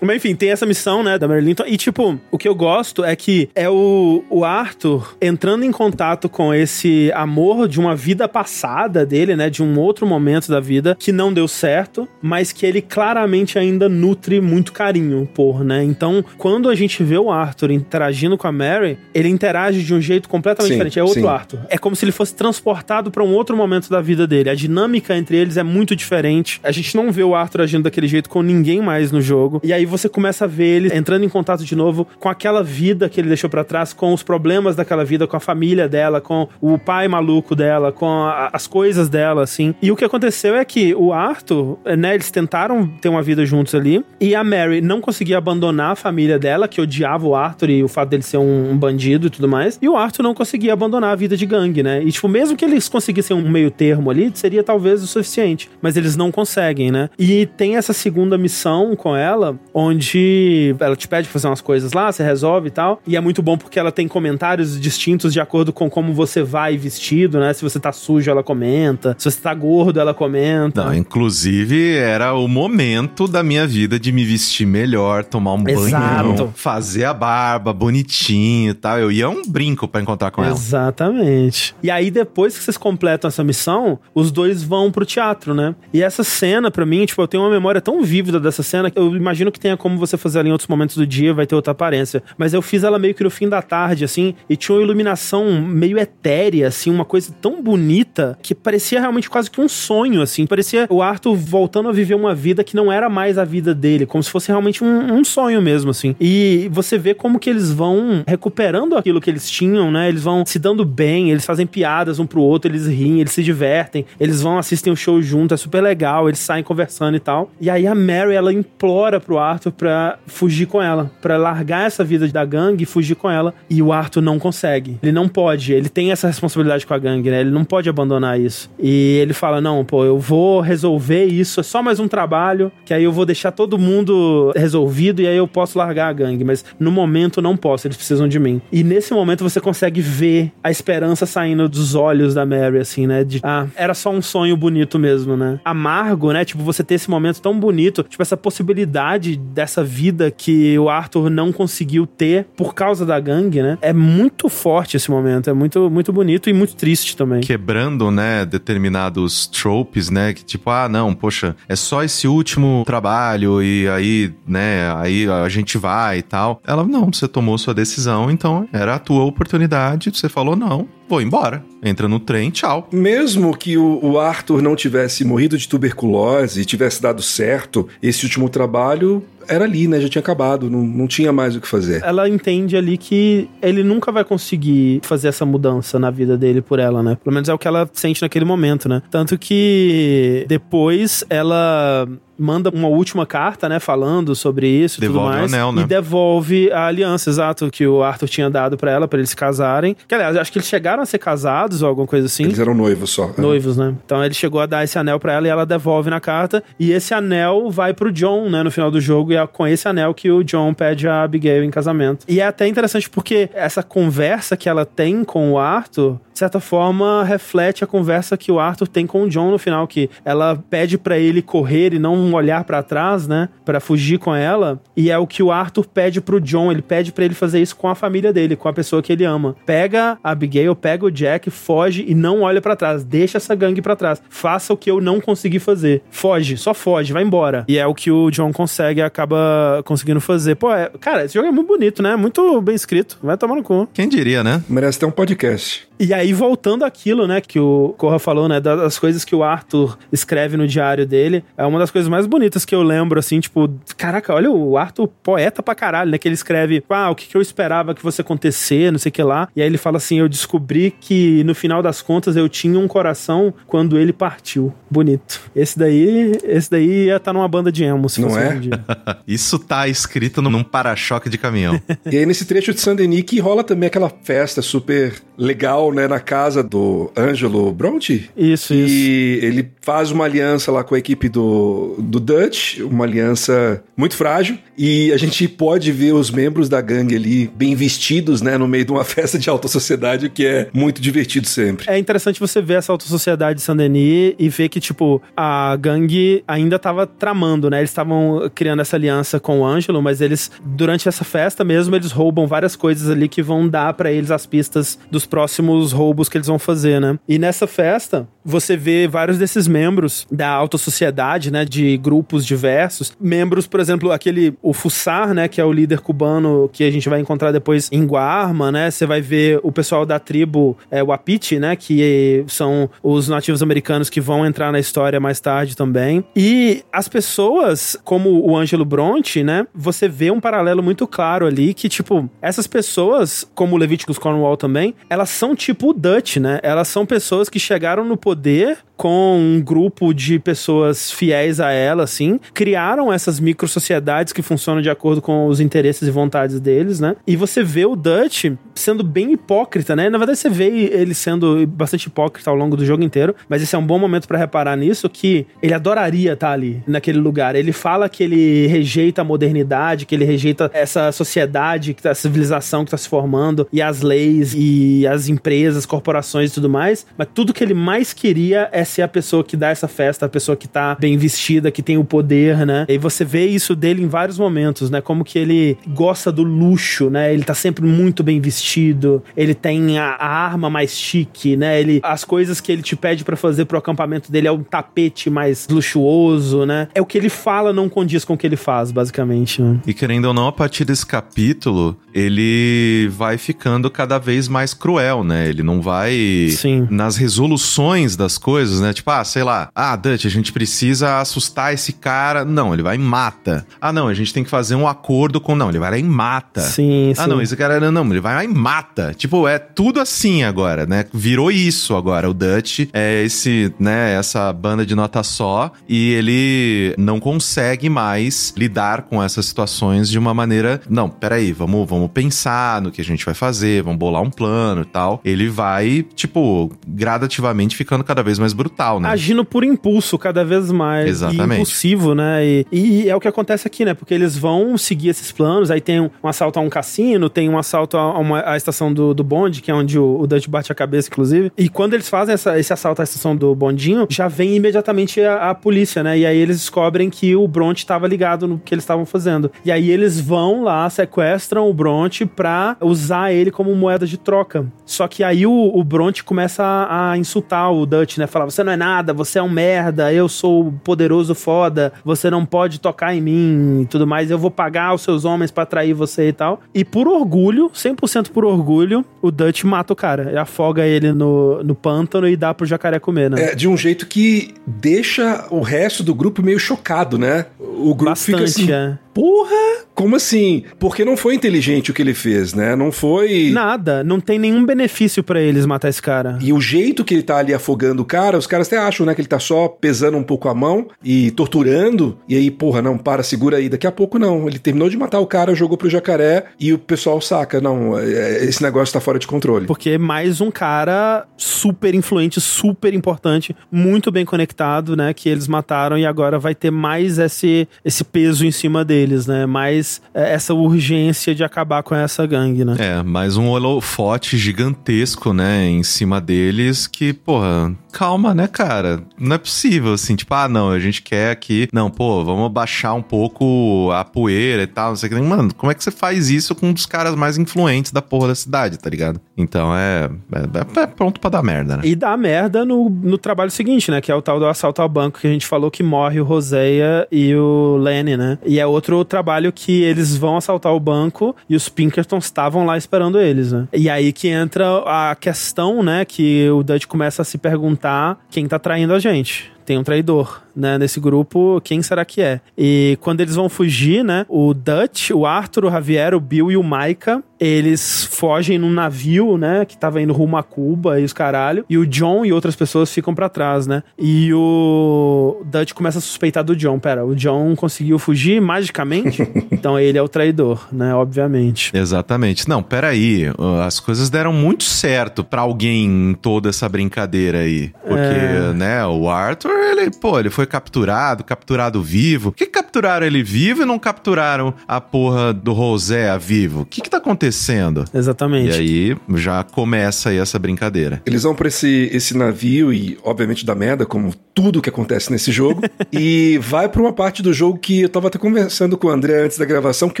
Mas 0.00 0.16
enfim, 0.16 0.34
tem 0.34 0.50
essa 0.50 0.66
missão, 0.66 1.02
né, 1.02 1.18
da 1.18 1.26
Mary 1.26 1.42
Linton. 1.42 1.64
E, 1.66 1.76
tipo, 1.76 2.18
o 2.30 2.38
que 2.38 2.48
eu 2.48 2.54
gosto 2.54 3.04
é 3.04 3.14
que 3.16 3.48
é 3.54 3.68
o, 3.68 4.24
o 4.30 4.44
Arthur 4.44 5.16
entrando 5.20 5.64
em 5.64 5.72
contato 5.72 6.28
com 6.28 6.54
esse 6.54 7.10
amor 7.14 7.68
de 7.68 7.80
uma 7.80 7.94
vida 7.94 8.28
passada 8.28 9.04
dele, 9.04 9.36
né, 9.36 9.50
de 9.50 9.62
um 9.62 9.78
outro 9.78 10.06
momento 10.06 10.48
da 10.48 10.60
vida 10.60 10.96
que 10.98 11.12
não 11.12 11.32
deu 11.32 11.48
certo, 11.48 12.08
mas 12.20 12.52
que 12.52 12.64
ele 12.64 12.80
claramente 12.80 13.58
ainda 13.58 13.88
nutre 13.88 14.40
muito 14.40 14.72
carinho 14.72 15.28
por, 15.34 15.64
né? 15.64 15.82
Então, 15.82 16.24
quando 16.38 16.68
a 16.68 16.74
gente 16.74 17.02
vê 17.02 17.18
o 17.18 17.30
Arthur 17.30 17.70
interagindo 17.70 18.38
com 18.38 18.46
a 18.46 18.52
Mary, 18.52 18.91
ele 19.14 19.28
interage 19.28 19.82
de 19.82 19.94
um 19.94 20.00
jeito 20.00 20.28
completamente 20.28 20.68
Sim, 20.68 20.74
diferente. 20.74 20.98
É 20.98 21.02
outro 21.02 21.20
sim. 21.20 21.26
Arthur. 21.26 21.60
É 21.68 21.78
como 21.78 21.94
se 21.96 22.04
ele 22.04 22.12
fosse 22.12 22.34
transportado 22.34 23.10
pra 23.10 23.22
um 23.22 23.32
outro 23.34 23.56
momento 23.56 23.88
da 23.90 24.00
vida 24.00 24.26
dele. 24.26 24.50
A 24.50 24.54
dinâmica 24.54 25.16
entre 25.16 25.36
eles 25.36 25.56
é 25.56 25.62
muito 25.62 25.94
diferente. 25.96 26.60
A 26.62 26.70
gente 26.72 26.96
não 26.96 27.10
vê 27.10 27.22
o 27.22 27.34
Arthur 27.34 27.62
agindo 27.62 27.84
daquele 27.84 28.06
jeito 28.08 28.28
com 28.28 28.42
ninguém 28.42 28.80
mais 28.80 29.10
no 29.12 29.20
jogo. 29.20 29.60
E 29.64 29.72
aí 29.72 29.84
você 29.86 30.08
começa 30.08 30.44
a 30.44 30.48
ver 30.48 30.64
ele 30.66 30.96
entrando 30.96 31.24
em 31.24 31.28
contato 31.28 31.64
de 31.64 31.74
novo 31.76 32.06
com 32.18 32.28
aquela 32.28 32.62
vida 32.62 33.08
que 33.08 33.20
ele 33.20 33.28
deixou 33.28 33.48
pra 33.50 33.64
trás, 33.64 33.92
com 33.92 34.12
os 34.12 34.22
problemas 34.22 34.76
daquela 34.76 35.04
vida, 35.04 35.26
com 35.26 35.36
a 35.36 35.40
família 35.40 35.88
dela, 35.88 36.20
com 36.20 36.48
o 36.60 36.78
pai 36.78 37.08
maluco 37.08 37.54
dela, 37.54 37.92
com 37.92 38.06
a- 38.06 38.50
as 38.52 38.66
coisas 38.66 39.08
dela, 39.08 39.42
assim. 39.42 39.74
E 39.82 39.90
o 39.90 39.96
que 39.96 40.04
aconteceu 40.04 40.54
é 40.54 40.64
que 40.64 40.94
o 40.94 41.12
Arthur, 41.12 41.78
né, 41.96 42.14
eles 42.14 42.30
tentaram 42.30 42.86
ter 42.86 43.08
uma 43.08 43.22
vida 43.22 43.44
juntos 43.44 43.74
ali, 43.74 44.04
e 44.20 44.34
a 44.34 44.42
Mary 44.44 44.80
não 44.80 45.00
conseguia 45.00 45.38
abandonar 45.38 45.92
a 45.92 45.96
família 45.96 46.38
dela, 46.38 46.68
que 46.68 46.80
odiava 46.80 47.26
o 47.26 47.34
Arthur 47.34 47.70
e 47.70 47.82
o 47.82 47.88
fato 47.88 48.10
dele 48.10 48.22
ser 48.22 48.38
um 48.38 48.76
bandido 48.82 49.28
e 49.28 49.30
tudo 49.30 49.48
mais. 49.48 49.78
E 49.80 49.88
o 49.88 49.96
Arthur 49.96 50.24
não 50.24 50.34
conseguia 50.34 50.72
abandonar 50.72 51.12
a 51.12 51.16
vida 51.16 51.36
de 51.36 51.46
gangue, 51.46 51.82
né? 51.82 52.02
E, 52.02 52.10
tipo, 52.10 52.28
mesmo 52.28 52.56
que 52.56 52.64
eles 52.64 52.88
conseguissem 52.88 53.36
um 53.36 53.48
meio 53.48 53.70
termo 53.70 54.10
ali, 54.10 54.30
seria 54.34 54.62
talvez 54.62 55.02
o 55.02 55.06
suficiente. 55.06 55.70
Mas 55.80 55.96
eles 55.96 56.16
não 56.16 56.32
conseguem, 56.32 56.90
né? 56.90 57.08
E 57.18 57.46
tem 57.46 57.76
essa 57.76 57.92
segunda 57.92 58.36
missão 58.36 58.96
com 58.96 59.14
ela, 59.14 59.56
onde 59.72 60.74
ela 60.80 60.96
te 60.96 61.06
pede 61.06 61.28
pra 61.28 61.32
fazer 61.32 61.46
umas 61.46 61.60
coisas 61.60 61.92
lá, 61.92 62.10
você 62.10 62.24
resolve 62.24 62.68
e 62.68 62.70
tal. 62.70 63.00
E 63.06 63.16
é 63.16 63.20
muito 63.20 63.40
bom 63.40 63.56
porque 63.56 63.78
ela 63.78 63.92
tem 63.92 64.08
comentários 64.08 64.80
distintos 64.80 65.32
de 65.32 65.40
acordo 65.40 65.72
com 65.72 65.88
como 65.88 66.12
você 66.12 66.42
vai 66.42 66.76
vestido, 66.76 67.38
né? 67.38 67.52
Se 67.52 67.62
você 67.62 67.78
tá 67.78 67.92
sujo, 67.92 68.30
ela 68.30 68.42
comenta. 68.42 69.14
Se 69.18 69.30
você 69.30 69.40
tá 69.40 69.54
gordo, 69.54 70.00
ela 70.00 70.12
comenta. 70.12 70.84
Não, 70.84 70.94
inclusive 70.94 71.96
era 71.96 72.34
o 72.34 72.48
momento 72.48 73.28
da 73.28 73.42
minha 73.42 73.66
vida 73.66 73.98
de 73.98 74.10
me 74.10 74.24
vestir 74.24 74.66
melhor, 74.66 75.24
tomar 75.24 75.54
um 75.54 75.68
Exato. 75.68 76.28
banho, 76.34 76.52
fazer 76.54 77.04
a 77.04 77.14
barba 77.14 77.72
bonitinho 77.72 78.71
e 78.72 78.74
tal. 78.74 78.98
Eu 78.98 79.10
ia 79.10 79.28
um 79.28 79.42
brinco 79.46 79.86
pra 79.86 80.00
encontrar 80.00 80.30
com 80.30 80.42
ela. 80.42 80.52
Exatamente. 80.52 81.74
E 81.82 81.90
aí, 81.90 82.10
depois 82.10 82.56
que 82.56 82.64
vocês 82.64 82.76
completam 82.76 83.28
essa 83.28 83.44
missão, 83.44 83.98
os 84.14 84.30
dois 84.30 84.62
vão 84.62 84.90
pro 84.90 85.04
teatro, 85.04 85.54
né? 85.54 85.74
E 85.92 86.02
essa 86.02 86.24
cena, 86.24 86.70
pra 86.70 86.84
mim, 86.84 87.04
tipo, 87.06 87.22
eu 87.22 87.28
tenho 87.28 87.42
uma 87.42 87.50
memória 87.50 87.80
tão 87.80 88.02
vívida 88.02 88.40
dessa 88.40 88.62
cena 88.62 88.90
que 88.90 88.98
eu 88.98 89.14
imagino 89.14 89.52
que 89.52 89.60
tenha 89.60 89.76
como 89.76 89.96
você 89.96 90.16
fazer 90.16 90.40
ela 90.40 90.48
em 90.48 90.52
outros 90.52 90.68
momentos 90.68 90.96
do 90.96 91.06
dia, 91.06 91.32
vai 91.32 91.46
ter 91.46 91.54
outra 91.54 91.72
aparência. 91.72 92.22
Mas 92.36 92.52
eu 92.52 92.62
fiz 92.62 92.84
ela 92.84 92.98
meio 92.98 93.14
que 93.14 93.22
no 93.22 93.30
fim 93.30 93.48
da 93.48 93.62
tarde, 93.62 94.04
assim, 94.04 94.34
e 94.48 94.56
tinha 94.56 94.76
uma 94.76 94.82
iluminação 94.82 95.62
meio 95.62 95.98
etérea, 95.98 96.68
assim, 96.68 96.90
uma 96.90 97.04
coisa 97.04 97.32
tão 97.40 97.62
bonita 97.62 98.38
que 98.42 98.54
parecia 98.54 99.00
realmente 99.00 99.30
quase 99.30 99.50
que 99.50 99.60
um 99.60 99.68
sonho, 99.68 100.22
assim. 100.22 100.46
Parecia 100.46 100.86
o 100.90 101.02
Arthur 101.02 101.36
voltando 101.36 101.88
a 101.88 101.92
viver 101.92 102.14
uma 102.14 102.34
vida 102.34 102.64
que 102.64 102.76
não 102.76 102.90
era 102.90 103.08
mais 103.08 103.38
a 103.38 103.44
vida 103.44 103.74
dele, 103.74 104.06
como 104.06 104.22
se 104.22 104.30
fosse 104.30 104.48
realmente 104.48 104.82
um, 104.82 105.14
um 105.14 105.24
sonho 105.24 105.60
mesmo, 105.60 105.90
assim. 105.90 106.14
E 106.20 106.68
você 106.72 106.98
vê 106.98 107.14
como 107.14 107.38
que 107.38 107.50
eles 107.50 107.70
vão 107.70 108.22
recuperando 108.62 108.96
aquilo 108.96 109.20
que 109.20 109.28
eles 109.28 109.50
tinham, 109.50 109.90
né? 109.90 110.08
Eles 110.08 110.22
vão 110.22 110.44
se 110.46 110.58
dando 110.58 110.84
bem, 110.84 111.30
eles 111.30 111.44
fazem 111.44 111.66
piadas 111.66 112.18
um 112.18 112.26
pro 112.26 112.40
outro, 112.40 112.70
eles 112.70 112.86
riem, 112.86 113.20
eles 113.20 113.32
se 113.32 113.42
divertem, 113.42 114.04
eles 114.20 114.40
vão 114.40 114.58
assistem 114.58 114.92
o 114.92 114.96
show 114.96 115.20
junto, 115.20 115.54
é 115.54 115.56
super 115.56 115.82
legal, 115.82 116.28
eles 116.28 116.38
saem 116.38 116.62
conversando 116.62 117.16
e 117.16 117.20
tal. 117.20 117.50
E 117.60 117.68
aí 117.68 117.86
a 117.86 117.94
Mary, 117.94 118.34
ela 118.34 118.52
implora 118.52 119.18
pro 119.18 119.38
Arthur 119.38 119.72
pra 119.72 120.18
fugir 120.26 120.66
com 120.66 120.80
ela, 120.80 121.10
pra 121.20 121.36
largar 121.36 121.86
essa 121.86 122.04
vida 122.04 122.28
da 122.28 122.44
gangue 122.44 122.84
e 122.84 122.86
fugir 122.86 123.16
com 123.16 123.28
ela. 123.28 123.54
E 123.68 123.82
o 123.82 123.92
Arthur 123.92 124.20
não 124.20 124.38
consegue. 124.38 124.98
Ele 125.02 125.12
não 125.12 125.28
pode, 125.28 125.72
ele 125.72 125.88
tem 125.88 126.12
essa 126.12 126.26
responsabilidade 126.26 126.86
com 126.86 126.94
a 126.94 126.98
gangue, 126.98 127.30
né? 127.30 127.40
Ele 127.40 127.50
não 127.50 127.64
pode 127.64 127.88
abandonar 127.88 128.40
isso. 128.40 128.70
E 128.78 129.18
ele 129.20 129.32
fala: 129.32 129.60
Não, 129.60 129.84
pô, 129.84 130.04
eu 130.04 130.18
vou 130.18 130.60
resolver 130.60 131.24
isso, 131.24 131.60
é 131.60 131.62
só 131.62 131.82
mais 131.82 131.98
um 131.98 132.06
trabalho, 132.06 132.70
que 132.84 132.94
aí 132.94 133.04
eu 133.04 133.12
vou 133.12 133.26
deixar 133.26 133.50
todo 133.50 133.78
mundo 133.78 134.52
resolvido 134.54 135.20
e 135.20 135.26
aí 135.26 135.36
eu 135.36 135.48
posso 135.48 135.78
largar 135.78 136.08
a 136.08 136.12
gangue. 136.12 136.44
Mas 136.44 136.64
no 136.78 136.90
momento 136.90 137.42
não 137.42 137.56
posso, 137.56 137.86
eles 137.86 137.96
precisam 137.96 138.28
de 138.28 138.38
mim. 138.42 138.60
E 138.70 138.82
nesse 138.82 139.14
momento 139.14 139.42
você 139.42 139.60
consegue 139.60 140.00
ver 140.00 140.52
a 140.62 140.70
esperança 140.70 141.24
saindo 141.24 141.68
dos 141.68 141.94
olhos 141.94 142.34
da 142.34 142.44
Mary, 142.44 142.78
assim, 142.78 143.06
né? 143.06 143.24
De, 143.24 143.40
ah, 143.42 143.66
era 143.74 143.94
só 143.94 144.10
um 144.10 144.20
sonho 144.20 144.56
bonito 144.56 144.98
mesmo, 144.98 145.36
né? 145.36 145.60
Amargo, 145.64 146.32
né? 146.32 146.44
Tipo, 146.44 146.62
você 146.62 146.82
ter 146.82 146.94
esse 146.94 147.10
momento 147.10 147.40
tão 147.40 147.58
bonito, 147.58 148.02
tipo, 148.02 148.22
essa 148.22 148.36
possibilidade 148.36 149.36
dessa 149.36 149.82
vida 149.82 150.30
que 150.30 150.78
o 150.78 150.88
Arthur 150.88 151.30
não 151.30 151.52
conseguiu 151.52 152.06
ter 152.06 152.46
por 152.56 152.74
causa 152.74 153.06
da 153.06 153.18
gangue, 153.18 153.62
né? 153.62 153.78
É 153.80 153.92
muito 153.92 154.48
forte 154.48 154.96
esse 154.96 155.10
momento, 155.10 155.48
é 155.48 155.52
muito, 155.52 155.88
muito 155.90 156.12
bonito 156.12 156.50
e 156.50 156.52
muito 156.52 156.74
triste 156.76 157.16
também. 157.16 157.40
Quebrando, 157.40 158.10
né, 158.10 158.44
determinados 158.44 159.46
tropes, 159.46 160.10
né, 160.10 160.32
que 160.32 160.44
tipo, 160.44 160.70
ah, 160.70 160.88
não, 160.88 161.14
poxa, 161.14 161.56
é 161.68 161.76
só 161.76 162.02
esse 162.02 162.26
último 162.26 162.82
trabalho 162.84 163.62
e 163.62 163.88
aí, 163.88 164.32
né, 164.46 164.92
aí 164.96 165.28
a 165.28 165.48
gente 165.48 165.78
vai 165.78 166.18
e 166.18 166.22
tal. 166.22 166.60
Ela, 166.66 166.84
não, 166.84 167.12
você 167.12 167.28
tomou 167.28 167.56
sua 167.58 167.74
decisão, 167.74 168.30
então 168.32 168.68
era 168.72 168.94
a 168.94 168.98
tua 168.98 169.24
oportunidade, 169.24 170.10
você 170.10 170.28
falou 170.28 170.56
não, 170.56 170.88
vou 171.12 171.20
embora. 171.20 171.62
Entra 171.82 172.08
no 172.08 172.18
trem, 172.18 172.50
tchau. 172.50 172.88
Mesmo 172.90 173.54
que 173.54 173.76
o, 173.76 173.98
o 174.02 174.18
Arthur 174.18 174.62
não 174.62 174.74
tivesse 174.74 175.24
morrido 175.24 175.58
de 175.58 175.68
tuberculose 175.68 176.60
e 176.60 176.64
tivesse 176.64 177.02
dado 177.02 177.20
certo, 177.20 177.86
esse 178.02 178.24
último 178.24 178.48
trabalho 178.48 179.22
era 179.48 179.64
ali, 179.64 179.88
né? 179.88 180.00
Já 180.00 180.08
tinha 180.08 180.20
acabado, 180.20 180.70
não, 180.70 180.82
não 180.82 181.06
tinha 181.06 181.32
mais 181.32 181.56
o 181.56 181.60
que 181.60 181.68
fazer. 181.68 182.02
Ela 182.04 182.28
entende 182.28 182.76
ali 182.76 182.96
que 182.96 183.48
ele 183.60 183.82
nunca 183.82 184.10
vai 184.12 184.24
conseguir 184.24 185.00
fazer 185.02 185.28
essa 185.28 185.44
mudança 185.44 185.98
na 185.98 186.10
vida 186.10 186.38
dele 186.38 186.62
por 186.62 186.78
ela, 186.78 187.02
né? 187.02 187.18
Pelo 187.22 187.34
menos 187.34 187.48
é 187.48 187.52
o 187.54 187.58
que 187.58 187.68
ela 187.68 187.90
sente 187.92 188.22
naquele 188.22 188.44
momento, 188.44 188.88
né? 188.88 189.02
Tanto 189.10 189.36
que 189.36 190.44
depois 190.48 191.24
ela 191.28 192.08
manda 192.38 192.70
uma 192.70 192.88
última 192.88 193.24
carta, 193.24 193.68
né, 193.68 193.78
falando 193.78 194.34
sobre 194.34 194.66
isso 194.66 194.98
e 194.98 195.06
tudo 195.06 195.12
Devolve 195.12 195.36
o 195.36 195.38
mais. 195.40 195.52
anel, 195.52 195.72
né? 195.72 195.82
E 195.82 195.86
devolve 195.86 196.72
a 196.72 196.86
aliança, 196.86 197.30
exato, 197.30 197.70
que 197.70 197.86
o 197.86 198.02
Arthur 198.02 198.28
tinha 198.28 198.50
dado 198.50 198.76
pra 198.76 198.90
ela, 198.90 199.06
pra 199.06 199.18
eles 199.18 199.30
se 199.30 199.36
casarem. 199.36 199.96
Que, 200.08 200.14
aliás, 200.14 200.36
acho 200.36 200.50
que 200.50 200.58
eles 200.58 200.66
chegaram 200.66 201.01
a 201.02 201.06
ser 201.06 201.18
casados 201.18 201.82
ou 201.82 201.88
alguma 201.88 202.06
coisa 202.06 202.26
assim. 202.26 202.44
Eles 202.44 202.58
eram 202.58 202.74
noivos 202.74 203.10
só. 203.10 203.30
Noivos, 203.36 203.76
né? 203.76 203.94
Então 204.04 204.24
ele 204.24 204.34
chegou 204.34 204.60
a 204.60 204.66
dar 204.66 204.84
esse 204.84 204.98
anel 204.98 205.18
pra 205.18 205.32
ela 205.34 205.46
e 205.46 205.50
ela 205.50 205.66
devolve 205.66 206.10
na 206.10 206.20
carta. 206.20 206.62
E 206.78 206.92
esse 206.92 207.12
anel 207.14 207.70
vai 207.70 207.92
pro 207.92 208.12
John, 208.12 208.48
né, 208.48 208.62
no 208.62 208.70
final 208.70 208.90
do 208.90 209.00
jogo. 209.00 209.32
E 209.32 209.36
é 209.36 209.46
com 209.46 209.66
esse 209.66 209.86
anel 209.88 210.14
que 210.14 210.30
o 210.30 210.42
John 210.42 210.72
pede 210.74 211.08
a 211.08 211.22
Abigail 211.22 211.64
em 211.64 211.70
casamento. 211.70 212.24
E 212.28 212.40
é 212.40 212.46
até 212.46 212.66
interessante 212.66 213.08
porque 213.10 213.50
essa 213.52 213.82
conversa 213.82 214.56
que 214.56 214.68
ela 214.68 214.84
tem 214.84 215.24
com 215.24 215.52
o 215.52 215.58
Arthur, 215.58 216.18
de 216.32 216.38
certa 216.38 216.60
forma, 216.60 217.24
reflete 217.24 217.84
a 217.84 217.86
conversa 217.86 218.36
que 218.36 218.50
o 218.50 218.58
Arthur 218.58 218.88
tem 218.88 219.06
com 219.06 219.24
o 219.24 219.28
John 219.28 219.50
no 219.50 219.58
final, 219.58 219.86
que 219.86 220.08
ela 220.24 220.62
pede 220.70 220.96
pra 220.96 221.18
ele 221.18 221.42
correr 221.42 221.94
e 221.94 221.98
não 221.98 222.32
olhar 222.32 222.64
pra 222.64 222.82
trás, 222.82 223.28
né, 223.28 223.48
Pra 223.64 223.80
fugir 223.80 224.18
com 224.18 224.34
ela. 224.34 224.80
E 224.96 225.10
é 225.10 225.18
o 225.18 225.26
que 225.26 225.42
o 225.42 225.52
Arthur 225.52 225.86
pede 225.86 226.20
pro 226.20 226.40
John, 226.40 226.70
ele 226.70 226.82
pede 226.82 227.12
pra 227.12 227.24
ele 227.24 227.34
fazer 227.34 227.60
isso 227.60 227.76
com 227.76 227.88
a 227.88 227.94
família 227.94 228.32
dele, 228.32 228.56
com 228.56 228.68
a 228.68 228.72
pessoa 228.72 229.02
que 229.02 229.12
ele 229.12 229.24
ama. 229.24 229.54
Pega 229.64 230.18
a 230.22 230.30
Abigail, 230.30 230.74
pega 230.74 230.91
o 231.00 231.10
Jack, 231.10 231.50
foge 231.50 232.04
e 232.06 232.14
não 232.14 232.42
olha 232.42 232.60
pra 232.60 232.76
trás, 232.76 233.04
deixa 233.04 233.38
essa 233.38 233.54
gangue 233.54 233.80
pra 233.80 233.96
trás. 233.96 234.22
Faça 234.28 234.72
o 234.72 234.76
que 234.76 234.90
eu 234.90 235.00
não 235.00 235.20
consegui 235.20 235.58
fazer. 235.58 236.02
Foge, 236.10 236.56
só 236.56 236.74
foge, 236.74 237.12
vai 237.12 237.22
embora. 237.22 237.64
E 237.68 237.78
é 237.78 237.86
o 237.86 237.94
que 237.94 238.10
o 238.10 238.30
John 238.30 238.52
consegue 238.52 239.00
e 239.00 239.02
acaba 239.02 239.82
conseguindo 239.84 240.20
fazer. 240.20 240.56
Pô, 240.56 240.72
é- 240.72 240.90
cara, 241.00 241.24
esse 241.24 241.34
jogo 241.34 241.46
é 241.48 241.50
muito 241.52 241.68
bonito, 241.68 242.02
né? 242.02 242.16
Muito 242.16 242.60
bem 242.60 242.74
escrito. 242.74 243.18
Vai 243.22 243.36
tomar 243.36 243.56
no 243.56 243.62
cu. 243.62 243.88
Quem 243.92 244.08
diria, 244.08 244.42
né? 244.42 244.62
Merece 244.68 244.98
ter 244.98 245.06
um 245.06 245.10
podcast. 245.10 245.86
E 246.00 246.12
aí, 246.12 246.32
voltando 246.32 246.84
àquilo, 246.84 247.28
né, 247.28 247.40
que 247.40 247.60
o 247.60 247.94
Corra 247.96 248.18
falou, 248.18 248.48
né, 248.48 248.58
das 248.58 248.98
coisas 248.98 249.24
que 249.24 249.36
o 249.36 249.44
Arthur 249.44 249.96
escreve 250.12 250.56
no 250.56 250.66
diário 250.66 251.06
dele, 251.06 251.44
é 251.56 251.64
uma 251.64 251.78
das 251.78 251.92
coisas 251.92 252.08
mais 252.08 252.26
bonitas 252.26 252.64
que 252.64 252.74
eu 252.74 252.82
lembro, 252.82 253.20
assim, 253.20 253.38
tipo, 253.38 253.70
caraca, 253.96 254.34
olha 254.34 254.50
o 254.50 254.76
Arthur 254.76 255.06
poeta 255.22 255.62
pra 255.62 255.76
caralho, 255.76 256.10
né, 256.10 256.18
que 256.18 256.26
ele 256.26 256.34
escreve, 256.34 256.82
ah, 256.90 257.08
o 257.08 257.14
que, 257.14 257.28
que 257.28 257.36
eu 257.36 257.40
esperava 257.40 257.94
que 257.94 258.02
fosse 258.02 258.20
acontecer, 258.20 258.90
não 258.90 258.98
sei 258.98 259.10
o 259.10 259.12
que 259.12 259.22
lá, 259.22 259.48
e 259.54 259.62
aí 259.62 259.66
ele 259.68 259.78
fala 259.78 259.98
assim, 259.98 260.18
eu 260.18 260.28
descobri 260.28 260.71
que, 261.00 261.42
no 261.44 261.54
final 261.54 261.82
das 261.82 262.00
contas, 262.02 262.36
eu 262.36 262.48
tinha 262.48 262.78
um 262.78 262.88
coração 262.88 263.52
quando 263.66 263.98
ele 263.98 264.12
partiu. 264.12 264.72
Bonito. 264.90 265.40
Esse 265.54 265.78
daí, 265.78 266.32
esse 266.44 266.70
daí 266.70 267.06
ia 267.06 267.16
estar 267.16 267.32
numa 267.32 267.48
banda 267.48 267.70
de 267.70 267.84
emo, 267.84 268.08
se 268.08 268.20
Não 268.20 268.36
é? 268.38 268.54
dia. 268.56 268.84
Isso 269.26 269.58
tá 269.58 269.88
escrito 269.88 270.40
num 270.42 270.62
para-choque 270.62 271.28
de 271.28 271.38
caminhão. 271.38 271.80
E 272.10 272.16
aí, 272.18 272.26
nesse 272.26 272.44
trecho 272.44 272.72
de 272.72 272.80
Saint-Denis, 272.80 273.22
que 273.22 273.38
rola 273.40 273.64
também 273.64 273.86
aquela 273.86 274.10
festa 274.22 274.62
super 274.62 275.14
legal, 275.42 275.92
né, 275.92 276.06
na 276.06 276.20
casa 276.20 276.62
do 276.62 277.10
Angelo 277.16 277.72
Bronte. 277.72 278.30
Isso, 278.36 278.72
isso. 278.72 278.74
E 278.74 279.40
ele 279.42 279.70
faz 279.80 280.12
uma 280.12 280.24
aliança 280.24 280.70
lá 280.70 280.84
com 280.84 280.94
a 280.94 280.98
equipe 280.98 281.28
do, 281.28 281.96
do 281.98 282.20
Dutch, 282.20 282.78
uma 282.78 283.04
aliança 283.04 283.82
muito 283.96 284.14
frágil. 284.14 284.56
E 284.78 285.12
a 285.12 285.16
gente 285.16 285.48
pode 285.48 285.90
ver 285.90 286.12
os 286.14 286.30
membros 286.30 286.68
da 286.68 286.80
gangue 286.80 287.16
ali 287.16 287.50
bem 287.54 287.74
vestidos, 287.74 288.40
né, 288.40 288.56
no 288.56 288.68
meio 288.68 288.84
de 288.84 288.92
uma 288.92 289.02
festa 289.04 289.38
de 289.38 289.50
alta 289.50 289.66
sociedade, 289.66 290.30
que 290.30 290.46
é 290.46 290.68
muito 290.72 291.02
divertido 291.02 291.46
sempre. 291.46 291.86
É 291.88 291.98
interessante 291.98 292.38
você 292.38 292.62
ver 292.62 292.74
essa 292.74 292.92
alta 292.92 293.06
sociedade 293.06 293.58
de 293.58 293.62
Saint-Denis 293.62 294.34
e 294.38 294.48
ver 294.48 294.68
que, 294.68 294.78
tipo, 294.78 295.20
a 295.36 295.76
gangue 295.76 296.44
ainda 296.46 296.78
tava 296.78 297.06
tramando, 297.06 297.68
né? 297.68 297.78
Eles 297.78 297.90
estavam 297.90 298.50
criando 298.54 298.80
essa 298.80 298.96
aliança 298.96 299.40
com 299.40 299.60
o 299.60 299.66
Ângelo, 299.66 300.00
mas 300.00 300.20
eles, 300.20 300.50
durante 300.64 301.08
essa 301.08 301.24
festa 301.24 301.64
mesmo, 301.64 301.96
eles 301.96 302.12
roubam 302.12 302.46
várias 302.46 302.76
coisas 302.76 303.10
ali 303.10 303.28
que 303.28 303.42
vão 303.42 303.68
dar 303.68 303.92
pra 303.94 304.12
eles 304.12 304.30
as 304.30 304.46
pistas 304.46 304.98
dos 305.10 305.26
próximos 305.32 305.92
roubos 305.92 306.28
que 306.28 306.36
eles 306.36 306.46
vão 306.46 306.58
fazer, 306.58 307.00
né? 307.00 307.18
E 307.26 307.38
nessa 307.38 307.66
festa, 307.66 308.28
você 308.44 308.76
vê 308.76 309.08
vários 309.08 309.38
desses 309.38 309.66
membros 309.66 310.26
da 310.30 310.46
alta 310.46 310.76
sociedade, 310.76 311.50
né? 311.50 311.64
De 311.64 311.96
grupos 311.96 312.44
diversos. 312.44 313.16
Membros, 313.18 313.66
por 313.66 313.80
exemplo, 313.80 314.12
aquele, 314.12 314.54
o 314.60 314.74
Fussar, 314.74 315.32
né? 315.32 315.48
Que 315.48 315.58
é 315.58 315.64
o 315.64 315.72
líder 315.72 316.00
cubano 316.00 316.68
que 316.70 316.84
a 316.84 316.90
gente 316.90 317.08
vai 317.08 317.18
encontrar 317.18 317.50
depois 317.50 317.88
em 317.90 318.06
Guarma, 318.06 318.70
né? 318.70 318.90
Você 318.90 319.06
vai 319.06 319.22
ver 319.22 319.58
o 319.62 319.72
pessoal 319.72 320.04
da 320.04 320.18
tribo, 320.18 320.76
é, 320.90 321.02
o 321.02 321.12
Apiti, 321.12 321.58
né? 321.58 321.76
Que 321.76 322.44
são 322.46 322.90
os 323.02 323.26
nativos 323.26 323.62
americanos 323.62 324.10
que 324.10 324.20
vão 324.20 324.44
entrar 324.44 324.70
na 324.70 324.78
história 324.78 325.18
mais 325.18 325.40
tarde 325.40 325.74
também. 325.74 326.22
E 326.36 326.84
as 326.92 327.08
pessoas, 327.08 327.96
como 328.04 328.46
o 328.46 328.54
Ângelo 328.54 328.84
Bronte, 328.84 329.42
né? 329.42 329.66
Você 329.74 330.06
vê 330.06 330.30
um 330.30 330.40
paralelo 330.40 330.82
muito 330.82 331.06
claro 331.06 331.46
ali 331.46 331.72
que, 331.72 331.88
tipo, 331.88 332.28
essas 332.42 332.66
pessoas, 332.66 333.50
como 333.54 333.76
o 333.76 333.78
Leviticus 333.78 334.18
Cornwall 334.18 334.58
também, 334.58 334.94
elas 335.12 335.28
são 335.28 335.54
tipo 335.54 335.90
o 335.90 335.92
Dutch, 335.92 336.38
né? 336.38 336.58
Elas 336.62 336.88
são 336.88 337.04
pessoas 337.04 337.50
que 337.50 337.58
chegaram 337.58 338.02
no 338.02 338.16
poder 338.16 338.78
com 339.02 339.36
um 339.36 339.60
grupo 339.60 340.14
de 340.14 340.38
pessoas 340.38 341.10
fiéis 341.10 341.58
a 341.58 341.72
ela, 341.72 342.04
assim, 342.04 342.38
criaram 342.54 343.12
essas 343.12 343.40
micro-sociedades 343.40 344.32
que 344.32 344.42
funcionam 344.42 344.80
de 344.80 344.88
acordo 344.88 345.20
com 345.20 345.48
os 345.48 345.58
interesses 345.58 346.06
e 346.06 346.10
vontades 346.12 346.60
deles, 346.60 347.00
né? 347.00 347.16
E 347.26 347.34
você 347.34 347.64
vê 347.64 347.84
o 347.84 347.96
Dutch 347.96 348.52
sendo 348.76 349.02
bem 349.02 349.32
hipócrita, 349.32 349.96
né? 349.96 350.08
Na 350.08 350.18
verdade, 350.18 350.38
você 350.38 350.48
vê 350.48 350.68
ele 350.68 351.14
sendo 351.14 351.66
bastante 351.66 352.06
hipócrita 352.06 352.48
ao 352.48 352.54
longo 352.54 352.76
do 352.76 352.86
jogo 352.86 353.02
inteiro, 353.02 353.34
mas 353.48 353.60
esse 353.60 353.74
é 353.74 353.78
um 353.78 353.84
bom 353.84 353.98
momento 353.98 354.28
pra 354.28 354.38
reparar 354.38 354.76
nisso, 354.76 355.10
que 355.10 355.48
ele 355.60 355.74
adoraria 355.74 356.34
estar 356.34 356.52
ali, 356.52 356.80
naquele 356.86 357.18
lugar. 357.18 357.56
Ele 357.56 357.72
fala 357.72 358.08
que 358.08 358.22
ele 358.22 358.68
rejeita 358.68 359.22
a 359.22 359.24
modernidade, 359.24 360.06
que 360.06 360.14
ele 360.14 360.24
rejeita 360.24 360.70
essa 360.72 361.10
sociedade, 361.10 361.92
tá- 361.94 362.12
a 362.12 362.14
civilização 362.14 362.84
que 362.84 362.92
tá 362.92 362.96
se 362.96 363.08
formando, 363.08 363.66
e 363.72 363.82
as 363.82 364.00
leis, 364.00 364.54
e 364.56 365.04
as 365.08 365.28
empresas, 365.28 365.84
corporações 365.84 366.52
e 366.52 366.54
tudo 366.54 366.70
mais, 366.70 367.04
mas 367.18 367.26
tudo 367.34 367.52
que 367.52 367.64
ele 367.64 367.74
mais 367.74 368.12
queria 368.12 368.68
é 368.70 368.84
ser 368.92 369.02
a 369.02 369.08
pessoa 369.08 369.42
que 369.42 369.56
dá 369.56 369.70
essa 369.70 369.88
festa, 369.88 370.26
a 370.26 370.28
pessoa 370.28 370.56
que 370.56 370.68
tá 370.68 370.96
bem 370.98 371.16
vestida, 371.16 371.70
que 371.70 371.82
tem 371.82 371.98
o 371.98 372.04
poder, 372.04 372.66
né? 372.66 372.86
E 372.88 372.98
você 372.98 373.24
vê 373.24 373.46
isso 373.46 373.74
dele 373.74 374.02
em 374.02 374.08
vários 374.08 374.38
momentos, 374.38 374.90
né? 374.90 375.00
Como 375.00 375.24
que 375.24 375.38
ele 375.38 375.78
gosta 375.88 376.30
do 376.30 376.42
luxo, 376.42 377.10
né? 377.10 377.32
Ele 377.32 377.42
tá 377.42 377.54
sempre 377.54 377.84
muito 377.84 378.22
bem 378.22 378.40
vestido, 378.40 379.22
ele 379.36 379.54
tem 379.54 379.98
a, 379.98 380.10
a 380.10 380.26
arma 380.26 380.68
mais 380.68 380.96
chique, 380.96 381.56
né? 381.56 381.80
Ele, 381.80 382.00
as 382.02 382.24
coisas 382.24 382.60
que 382.60 382.70
ele 382.70 382.82
te 382.82 382.94
pede 382.94 383.24
pra 383.24 383.36
fazer 383.36 383.64
pro 383.64 383.78
acampamento 383.78 384.30
dele 384.30 384.48
é 384.48 384.52
um 384.52 384.62
tapete 384.62 385.30
mais 385.30 385.66
luxuoso, 385.68 386.66
né? 386.66 386.88
É 386.94 387.00
o 387.00 387.06
que 387.06 387.16
ele 387.16 387.28
fala 387.28 387.72
não 387.72 387.88
condiz 387.88 388.24
com 388.24 388.34
o 388.34 388.36
que 388.36 388.46
ele 388.46 388.56
faz, 388.56 388.92
basicamente, 388.92 389.62
né? 389.62 389.80
E 389.86 389.94
querendo 389.94 390.26
ou 390.26 390.34
não, 390.34 390.46
a 390.46 390.52
partir 390.52 390.84
desse 390.84 391.06
capítulo, 391.06 391.96
ele 392.14 393.08
vai 393.16 393.38
ficando 393.38 393.90
cada 393.90 394.18
vez 394.18 394.48
mais 394.48 394.74
cruel, 394.74 395.24
né? 395.24 395.48
Ele 395.48 395.62
não 395.62 395.80
vai 395.80 396.48
Sim. 396.50 396.86
nas 396.90 397.16
resoluções 397.16 398.16
das 398.16 398.36
coisas, 398.36 398.80
né? 398.82 398.92
Tipo, 398.92 399.10
ah, 399.10 399.24
sei 399.24 399.42
lá, 399.42 399.70
ah, 399.74 399.96
Dutch, 399.96 400.26
a 400.26 400.30
gente 400.30 400.52
precisa 400.52 401.18
assustar 401.20 401.72
esse 401.72 401.92
cara. 401.92 402.44
Não, 402.44 402.72
ele 402.74 402.82
vai 402.82 402.96
e 402.96 402.98
mata. 402.98 403.66
Ah, 403.80 403.92
não, 403.92 404.08
a 404.08 404.14
gente 404.14 404.32
tem 404.34 404.44
que 404.44 404.50
fazer 404.50 404.74
um 404.74 404.86
acordo 404.86 405.40
com. 405.40 405.54
Não, 405.54 405.68
ele 405.68 405.78
vai 405.78 405.90
lá 405.92 405.98
e 405.98 406.02
mata. 406.02 406.60
Sim, 406.60 407.12
Ah, 407.16 407.24
sim. 407.24 407.28
não, 407.30 407.40
esse 407.40 407.56
cara 407.56 407.80
não, 407.80 407.90
não, 408.04 408.10
ele 408.10 408.20
vai 408.20 408.34
lá 408.34 408.44
e 408.44 408.48
mata. 408.48 409.14
Tipo, 409.16 409.46
é 409.48 409.58
tudo 409.58 410.00
assim 410.00 410.42
agora, 410.44 410.86
né? 410.86 411.04
Virou 411.12 411.50
isso 411.50 411.94
agora. 411.96 412.28
O 412.28 412.34
Dutch 412.34 412.80
é 412.92 413.22
esse, 413.24 413.72
né, 413.78 414.14
essa 414.14 414.52
banda 414.52 414.84
de 414.84 414.94
nota 414.94 415.22
só 415.22 415.70
e 415.88 416.12
ele 416.12 416.94
não 416.98 417.20
consegue 417.20 417.88
mais 417.88 418.52
lidar 418.56 419.02
com 419.02 419.22
essas 419.22 419.46
situações 419.46 420.08
de 420.08 420.18
uma 420.18 420.34
maneira, 420.34 420.80
não, 420.88 421.08
peraí, 421.08 421.52
vamos, 421.52 421.88
vamos 421.88 422.10
pensar 422.12 422.80
no 422.80 422.90
que 422.90 423.00
a 423.00 423.04
gente 423.04 423.24
vai 423.24 423.34
fazer, 423.34 423.82
vamos 423.82 423.98
bolar 423.98 424.22
um 424.22 424.30
plano 424.30 424.82
e 424.82 424.84
tal. 424.86 425.20
Ele 425.24 425.48
vai, 425.48 426.04
tipo, 426.14 426.72
gradativamente 426.86 427.76
ficando 427.76 428.02
cada 428.04 428.22
vez 428.22 428.38
mais 428.38 428.52
brutal, 428.62 429.00
né? 429.00 429.08
Agindo 429.08 429.44
por 429.44 429.64
impulso 429.64 430.18
cada 430.18 430.44
vez 430.44 430.70
mais. 430.70 431.08
Exatamente. 431.08 431.50
E 431.50 431.54
impulsivo, 431.54 432.14
né? 432.14 432.44
E, 432.44 432.66
e 432.72 433.08
é 433.08 433.16
o 433.16 433.20
que 433.20 433.28
acontece 433.28 433.66
aqui, 433.66 433.84
né? 433.84 433.94
Porque 433.94 434.14
eles 434.14 434.36
vão 434.36 434.76
seguir 434.78 435.08
esses 435.08 435.30
planos. 435.32 435.70
Aí 435.70 435.80
tem 435.80 436.00
um, 436.00 436.10
um 436.22 436.28
assalto 436.28 436.58
a 436.58 436.62
um 436.62 436.68
cassino, 436.68 437.28
tem 437.28 437.48
um 437.48 437.58
assalto 437.58 437.96
a, 437.96 438.18
uma, 438.18 438.42
a 438.48 438.56
estação 438.56 438.92
do, 438.92 439.12
do 439.14 439.24
bonde, 439.24 439.60
que 439.60 439.70
é 439.70 439.74
onde 439.74 439.98
o, 439.98 440.20
o 440.20 440.26
Dutch 440.26 440.48
bate 440.48 440.70
a 440.70 440.74
cabeça, 440.74 441.08
inclusive. 441.08 441.52
E 441.56 441.68
quando 441.68 441.94
eles 441.94 442.08
fazem 442.08 442.34
essa- 442.34 442.58
esse 442.58 442.72
assalto 442.72 443.00
à 443.00 443.04
estação 443.04 443.34
do 443.36 443.54
bondinho, 443.54 444.06
já 444.08 444.28
vem 444.28 444.56
imediatamente 444.56 445.20
a, 445.20 445.50
a 445.50 445.54
polícia, 445.54 446.02
né? 446.02 446.18
E 446.18 446.26
aí 446.26 446.36
eles 446.38 446.58
descobrem 446.58 447.10
que 447.10 447.34
o 447.36 447.46
Bronte 447.48 447.78
estava 447.78 448.06
ligado 448.06 448.46
no 448.46 448.58
que 448.58 448.74
eles 448.74 448.84
estavam 448.84 449.04
fazendo. 449.06 449.50
E 449.64 449.72
aí 449.72 449.90
eles 449.90 450.20
vão 450.20 450.62
lá, 450.64 450.88
sequestram 450.88 451.68
o 451.68 451.74
Bronte 451.74 452.24
pra 452.24 452.76
usar 452.80 453.32
ele 453.32 453.50
como 453.50 453.74
moeda 453.74 454.06
de 454.06 454.16
troca. 454.18 454.66
Só 454.86 455.06
que 455.08 455.22
aí 455.24 455.46
o, 455.46 455.52
o 455.74 455.82
Bronte 455.84 456.22
começa 456.24 456.62
a, 456.62 457.12
a 457.12 457.18
insultar 457.18 457.72
o 457.72 457.84
Dutch, 457.86 458.18
né? 458.18 458.26
Falar, 458.26 458.44
você 458.52 458.62
não 458.62 458.72
é 458.72 458.76
nada, 458.76 459.12
você 459.12 459.38
é 459.38 459.42
um 459.42 459.48
merda, 459.48 460.12
eu 460.12 460.28
sou 460.28 460.68
o 460.68 460.72
poderoso 460.72 461.34
foda, 461.34 461.92
você 462.04 462.30
não 462.30 462.44
pode 462.44 462.78
tocar 462.80 463.14
em 463.14 463.20
mim 463.20 463.82
e 463.82 463.86
tudo 463.86 464.06
mais, 464.06 464.30
eu 464.30 464.38
vou 464.38 464.50
pagar 464.50 464.94
os 464.94 465.02
seus 465.02 465.24
homens 465.24 465.50
pra 465.50 465.64
atrair 465.64 465.94
você 465.94 466.28
e 466.28 466.32
tal. 466.32 466.60
E 466.74 466.84
por 466.84 467.08
orgulho, 467.08 467.70
100% 467.74 468.30
por 468.30 468.44
orgulho, 468.44 469.04
o 469.20 469.30
Dutch 469.30 469.64
mata 469.64 469.92
o 469.92 469.96
cara. 469.96 470.28
Ele 470.28 470.38
afoga 470.38 470.86
ele 470.86 471.12
no, 471.12 471.62
no 471.62 471.74
pântano 471.74 472.28
e 472.28 472.36
dá 472.36 472.52
pro 472.52 472.66
jacaré 472.66 472.98
comer, 472.98 473.30
né? 473.30 473.50
É, 473.50 473.54
de 473.54 473.66
um 473.66 473.76
jeito 473.76 474.06
que 474.06 474.54
deixa 474.66 475.46
o 475.50 475.60
resto 475.60 476.02
do 476.02 476.14
grupo 476.14 476.42
meio 476.42 476.58
chocado, 476.58 477.18
né? 477.18 477.46
O 477.58 477.94
grupo 477.94 478.16
fica 478.16 478.38
Bastante, 478.38 478.44
assim, 478.44 478.72
é. 478.72 478.98
Porra, 479.14 479.84
como 479.94 480.16
assim? 480.16 480.64
Porque 480.78 481.04
não 481.04 481.16
foi 481.16 481.34
inteligente 481.34 481.90
o 481.90 481.94
que 481.94 482.02
ele 482.02 482.14
fez, 482.14 482.54
né? 482.54 482.74
Não 482.74 482.90
foi... 482.90 483.50
Nada, 483.50 484.02
não 484.02 484.20
tem 484.20 484.38
nenhum 484.38 484.64
benefício 484.64 485.22
pra 485.22 485.40
eles 485.40 485.66
matar 485.66 485.88
esse 485.88 486.00
cara. 486.00 486.38
E 486.40 486.52
o 486.52 486.60
jeito 486.60 487.04
que 487.04 487.14
ele 487.14 487.22
tá 487.22 487.36
ali 487.36 487.52
afogando 487.52 488.02
o 488.02 488.04
cara, 488.04 488.38
os 488.38 488.46
caras 488.46 488.66
até 488.66 488.78
acham, 488.78 489.06
né, 489.06 489.14
que 489.14 489.20
ele 489.20 489.28
tá 489.28 489.38
só 489.38 489.68
pesando 489.68 490.16
um 490.16 490.22
pouco 490.22 490.48
a 490.48 490.54
mão 490.54 490.88
e 491.04 491.30
torturando. 491.32 492.18
E 492.28 492.36
aí, 492.36 492.50
porra, 492.50 492.80
não, 492.80 492.96
para, 492.96 493.22
segura 493.22 493.58
aí. 493.58 493.68
Daqui 493.68 493.86
a 493.86 493.92
pouco 493.92 494.18
não. 494.18 494.48
Ele 494.48 494.58
terminou 494.58 494.88
de 494.88 494.96
matar 494.96 495.20
o 495.20 495.26
cara, 495.26 495.54
jogou 495.54 495.76
pro 495.76 495.90
jacaré 495.90 496.46
e 496.58 496.72
o 496.72 496.78
pessoal 496.78 497.20
saca, 497.20 497.60
não, 497.60 497.98
é, 497.98 498.44
esse 498.44 498.62
negócio 498.62 498.92
tá 498.92 499.00
fora 499.00 499.18
de 499.18 499.26
controle. 499.26 499.66
Porque 499.66 499.90
é 499.90 499.98
mais 499.98 500.40
um 500.40 500.50
cara 500.50 501.26
super 501.36 501.94
influente, 501.94 502.40
super 502.40 502.94
importante, 502.94 503.54
muito 503.70 504.10
bem 504.10 504.24
conectado, 504.24 504.96
né? 504.96 505.12
Que 505.12 505.28
eles 505.28 505.46
mataram 505.46 505.98
e 505.98 506.06
agora 506.06 506.38
vai 506.38 506.54
ter 506.54 506.70
mais 506.70 507.18
esse, 507.18 507.68
esse 507.84 508.04
peso 508.04 508.44
em 508.46 508.50
cima 508.50 508.84
deles, 509.02 509.26
né? 509.26 509.46
Mais 509.46 510.00
é, 510.14 510.32
essa 510.32 510.54
urgência 510.54 511.34
de 511.34 511.42
acabar 511.42 511.82
com 511.82 511.94
essa 511.94 512.26
gangue, 512.26 512.64
né? 512.64 512.76
É, 512.78 513.02
mais 513.02 513.36
um 513.36 513.48
holofote 513.48 514.38
gigantesco, 514.38 515.32
né, 515.32 515.66
em 515.66 515.82
cima 515.82 516.20
deles 516.20 516.86
que, 516.86 517.12
porra, 517.12 517.74
calma, 517.92 518.34
né, 518.34 518.46
cara? 518.46 519.02
Não 519.18 519.34
é 519.34 519.38
possível, 519.38 519.92
assim, 519.92 520.16
tipo, 520.16 520.32
ah, 520.34 520.48
não, 520.48 520.70
a 520.70 520.78
gente 520.78 521.02
quer 521.02 521.30
aqui, 521.30 521.68
não, 521.72 521.90
pô, 521.90 522.24
vamos 522.24 522.50
baixar 522.50 522.94
um 522.94 523.02
pouco 523.02 523.90
a 523.92 524.04
poeira 524.04 524.62
e 524.62 524.66
tal, 524.66 524.90
não 524.90 524.96
sei 524.96 525.08
o 525.08 525.12
que. 525.12 525.20
Mano, 525.20 525.54
como 525.54 525.70
é 525.70 525.74
que 525.74 525.82
você 525.82 525.90
faz 525.90 526.30
isso 526.30 526.54
com 526.54 526.68
um 526.68 526.72
dos 526.72 526.86
caras 526.86 527.14
mais 527.14 527.36
influentes 527.36 527.92
da 527.92 528.00
porra 528.00 528.28
da 528.28 528.34
cidade, 528.34 528.78
tá 528.78 528.88
ligado? 528.88 529.20
Então 529.36 529.74
é, 529.76 530.08
é, 530.32 530.80
é 530.80 530.86
pronto 530.86 531.20
pra 531.20 531.30
dar 531.30 531.42
merda, 531.42 531.76
né? 531.76 531.82
E 531.84 531.94
dá 531.94 532.16
merda 532.16 532.64
no, 532.64 532.88
no 532.88 533.18
trabalho 533.18 533.50
seguinte, 533.50 533.90
né? 533.90 534.00
Que 534.00 534.10
é 534.10 534.14
o 534.14 534.22
tal 534.22 534.38
do 534.38 534.46
assalto 534.46 534.80
ao 534.80 534.88
banco 534.88 535.20
que 535.20 535.26
a 535.26 535.30
gente 535.30 535.46
falou 535.46 535.70
que 535.70 535.82
morre 535.82 536.20
o 536.20 536.24
Roseia 536.24 537.06
e 537.10 537.34
o 537.34 537.76
Lenny, 537.76 538.16
né? 538.16 538.38
E 538.44 538.58
é 538.58 538.66
outro 538.66 538.91
trabalho 539.04 539.52
que 539.52 539.82
eles 539.82 540.16
vão 540.16 540.36
assaltar 540.36 540.74
o 540.74 540.80
banco 540.80 541.34
e 541.48 541.56
os 541.56 541.68
Pinkertons 541.68 542.24
estavam 542.24 542.64
lá 542.66 542.76
esperando 542.76 543.20
eles, 543.20 543.52
né? 543.52 543.68
E 543.72 543.88
aí 543.88 544.12
que 544.12 544.28
entra 544.28 544.82
a 544.86 545.14
questão, 545.14 545.82
né? 545.82 546.04
Que 546.04 546.48
o 546.50 546.62
Dutch 546.62 546.86
começa 546.86 547.22
a 547.22 547.24
se 547.24 547.38
perguntar 547.38 548.18
quem 548.30 548.46
tá 548.46 548.58
traindo 548.58 548.94
a 548.94 548.98
gente. 548.98 549.50
Tem 549.64 549.78
um 549.78 549.82
traidor, 549.84 550.42
né? 550.54 550.78
Nesse 550.78 550.98
grupo, 551.00 551.60
quem 551.62 551.82
será 551.82 552.04
que 552.04 552.20
é? 552.20 552.40
E 552.56 552.98
quando 553.00 553.20
eles 553.20 553.34
vão 553.34 553.48
fugir, 553.48 554.04
né? 554.04 554.26
O 554.28 554.52
Dutch, 554.54 555.10
o 555.10 555.24
Arthur, 555.26 555.64
o 555.66 555.70
Javier, 555.70 556.14
o 556.14 556.20
Bill 556.20 556.50
e 556.50 556.56
o 556.56 556.62
Micah, 556.62 557.22
eles 557.38 558.04
fogem 558.04 558.58
num 558.58 558.70
navio, 558.70 559.36
né? 559.36 559.64
Que 559.64 559.76
tava 559.76 560.00
indo 560.00 560.12
rumo 560.12 560.36
a 560.36 560.42
Cuba 560.42 561.00
e 561.00 561.04
os 561.04 561.12
caralho. 561.12 561.64
E 561.68 561.76
o 561.78 561.86
John 561.86 562.24
e 562.24 562.32
outras 562.32 562.54
pessoas 562.54 562.92
ficam 562.92 563.14
pra 563.14 563.28
trás, 563.28 563.66
né? 563.66 563.82
E 563.98 564.32
o 564.32 565.42
Dutch 565.44 565.72
começa 565.72 565.98
a 565.98 566.00
suspeitar 566.00 566.44
do 566.44 566.54
John. 566.56 566.78
Pera, 566.78 567.04
o 567.04 567.14
John 567.14 567.54
conseguiu 567.56 567.98
fugir 567.98 568.40
magicamente? 568.40 569.22
então 569.50 569.78
ele 569.78 569.98
é 569.98 570.02
o 570.02 570.08
traidor, 570.08 570.68
né? 570.72 570.94
Obviamente. 570.94 571.70
Exatamente. 571.74 572.48
Não, 572.48 572.62
peraí. 572.62 573.28
uh, 573.30 573.60
As 573.64 573.80
coisas 573.80 574.08
deram 574.10 574.32
muito 574.32 574.64
certo 574.64 575.24
pra 575.24 575.40
alguém 575.42 575.84
em 576.10 576.14
toda 576.14 576.48
essa 576.48 576.68
brincadeira 576.68 577.38
aí. 577.38 577.72
Porque, 577.86 578.54
né, 578.56 578.86
o 578.86 579.08
Arthur, 579.08 579.51
ele, 579.52 579.90
pô, 579.90 580.18
ele 580.18 580.30
foi 580.30 580.46
capturado, 580.46 581.24
capturado 581.24 581.82
vivo. 581.82 582.30
Por 582.32 582.36
que 582.38 582.46
capturaram 582.46 583.06
ele 583.06 583.22
vivo 583.22 583.62
e 583.62 583.64
não 583.64 583.78
capturaram 583.78 584.54
a 584.66 584.80
porra 584.80 585.32
do 585.32 585.52
Rosé 585.52 586.16
vivo? 586.18 586.62
O 586.62 586.66
que 586.66 586.80
que 586.80 586.90
tá 586.90 586.96
acontecendo? 586.98 587.84
Exatamente. 587.92 588.50
E 588.50 588.90
aí 588.92 588.96
já 589.16 589.42
começa 589.42 590.10
aí 590.10 590.18
essa 590.18 590.38
brincadeira. 590.38 591.02
Eles 591.06 591.22
vão 591.22 591.34
pra 591.34 591.48
esse, 591.48 591.88
esse 591.92 592.16
navio 592.16 592.72
e, 592.72 592.98
obviamente, 593.04 593.44
dá 593.44 593.54
merda, 593.54 593.84
como 593.86 594.14
tudo 594.34 594.62
que 594.62 594.68
acontece 594.68 595.10
nesse 595.10 595.30
jogo. 595.32 595.60
e 595.92 596.38
vai 596.42 596.68
pra 596.68 596.80
uma 596.80 596.92
parte 596.92 597.22
do 597.22 597.32
jogo 597.32 597.58
que 597.58 597.82
eu 597.82 597.88
tava 597.88 598.08
até 598.08 598.18
conversando 598.18 598.76
com 598.78 598.86
o 598.88 598.90
André 598.90 599.24
antes 599.24 599.38
da 599.38 599.44
gravação, 599.44 599.88
que 599.88 600.00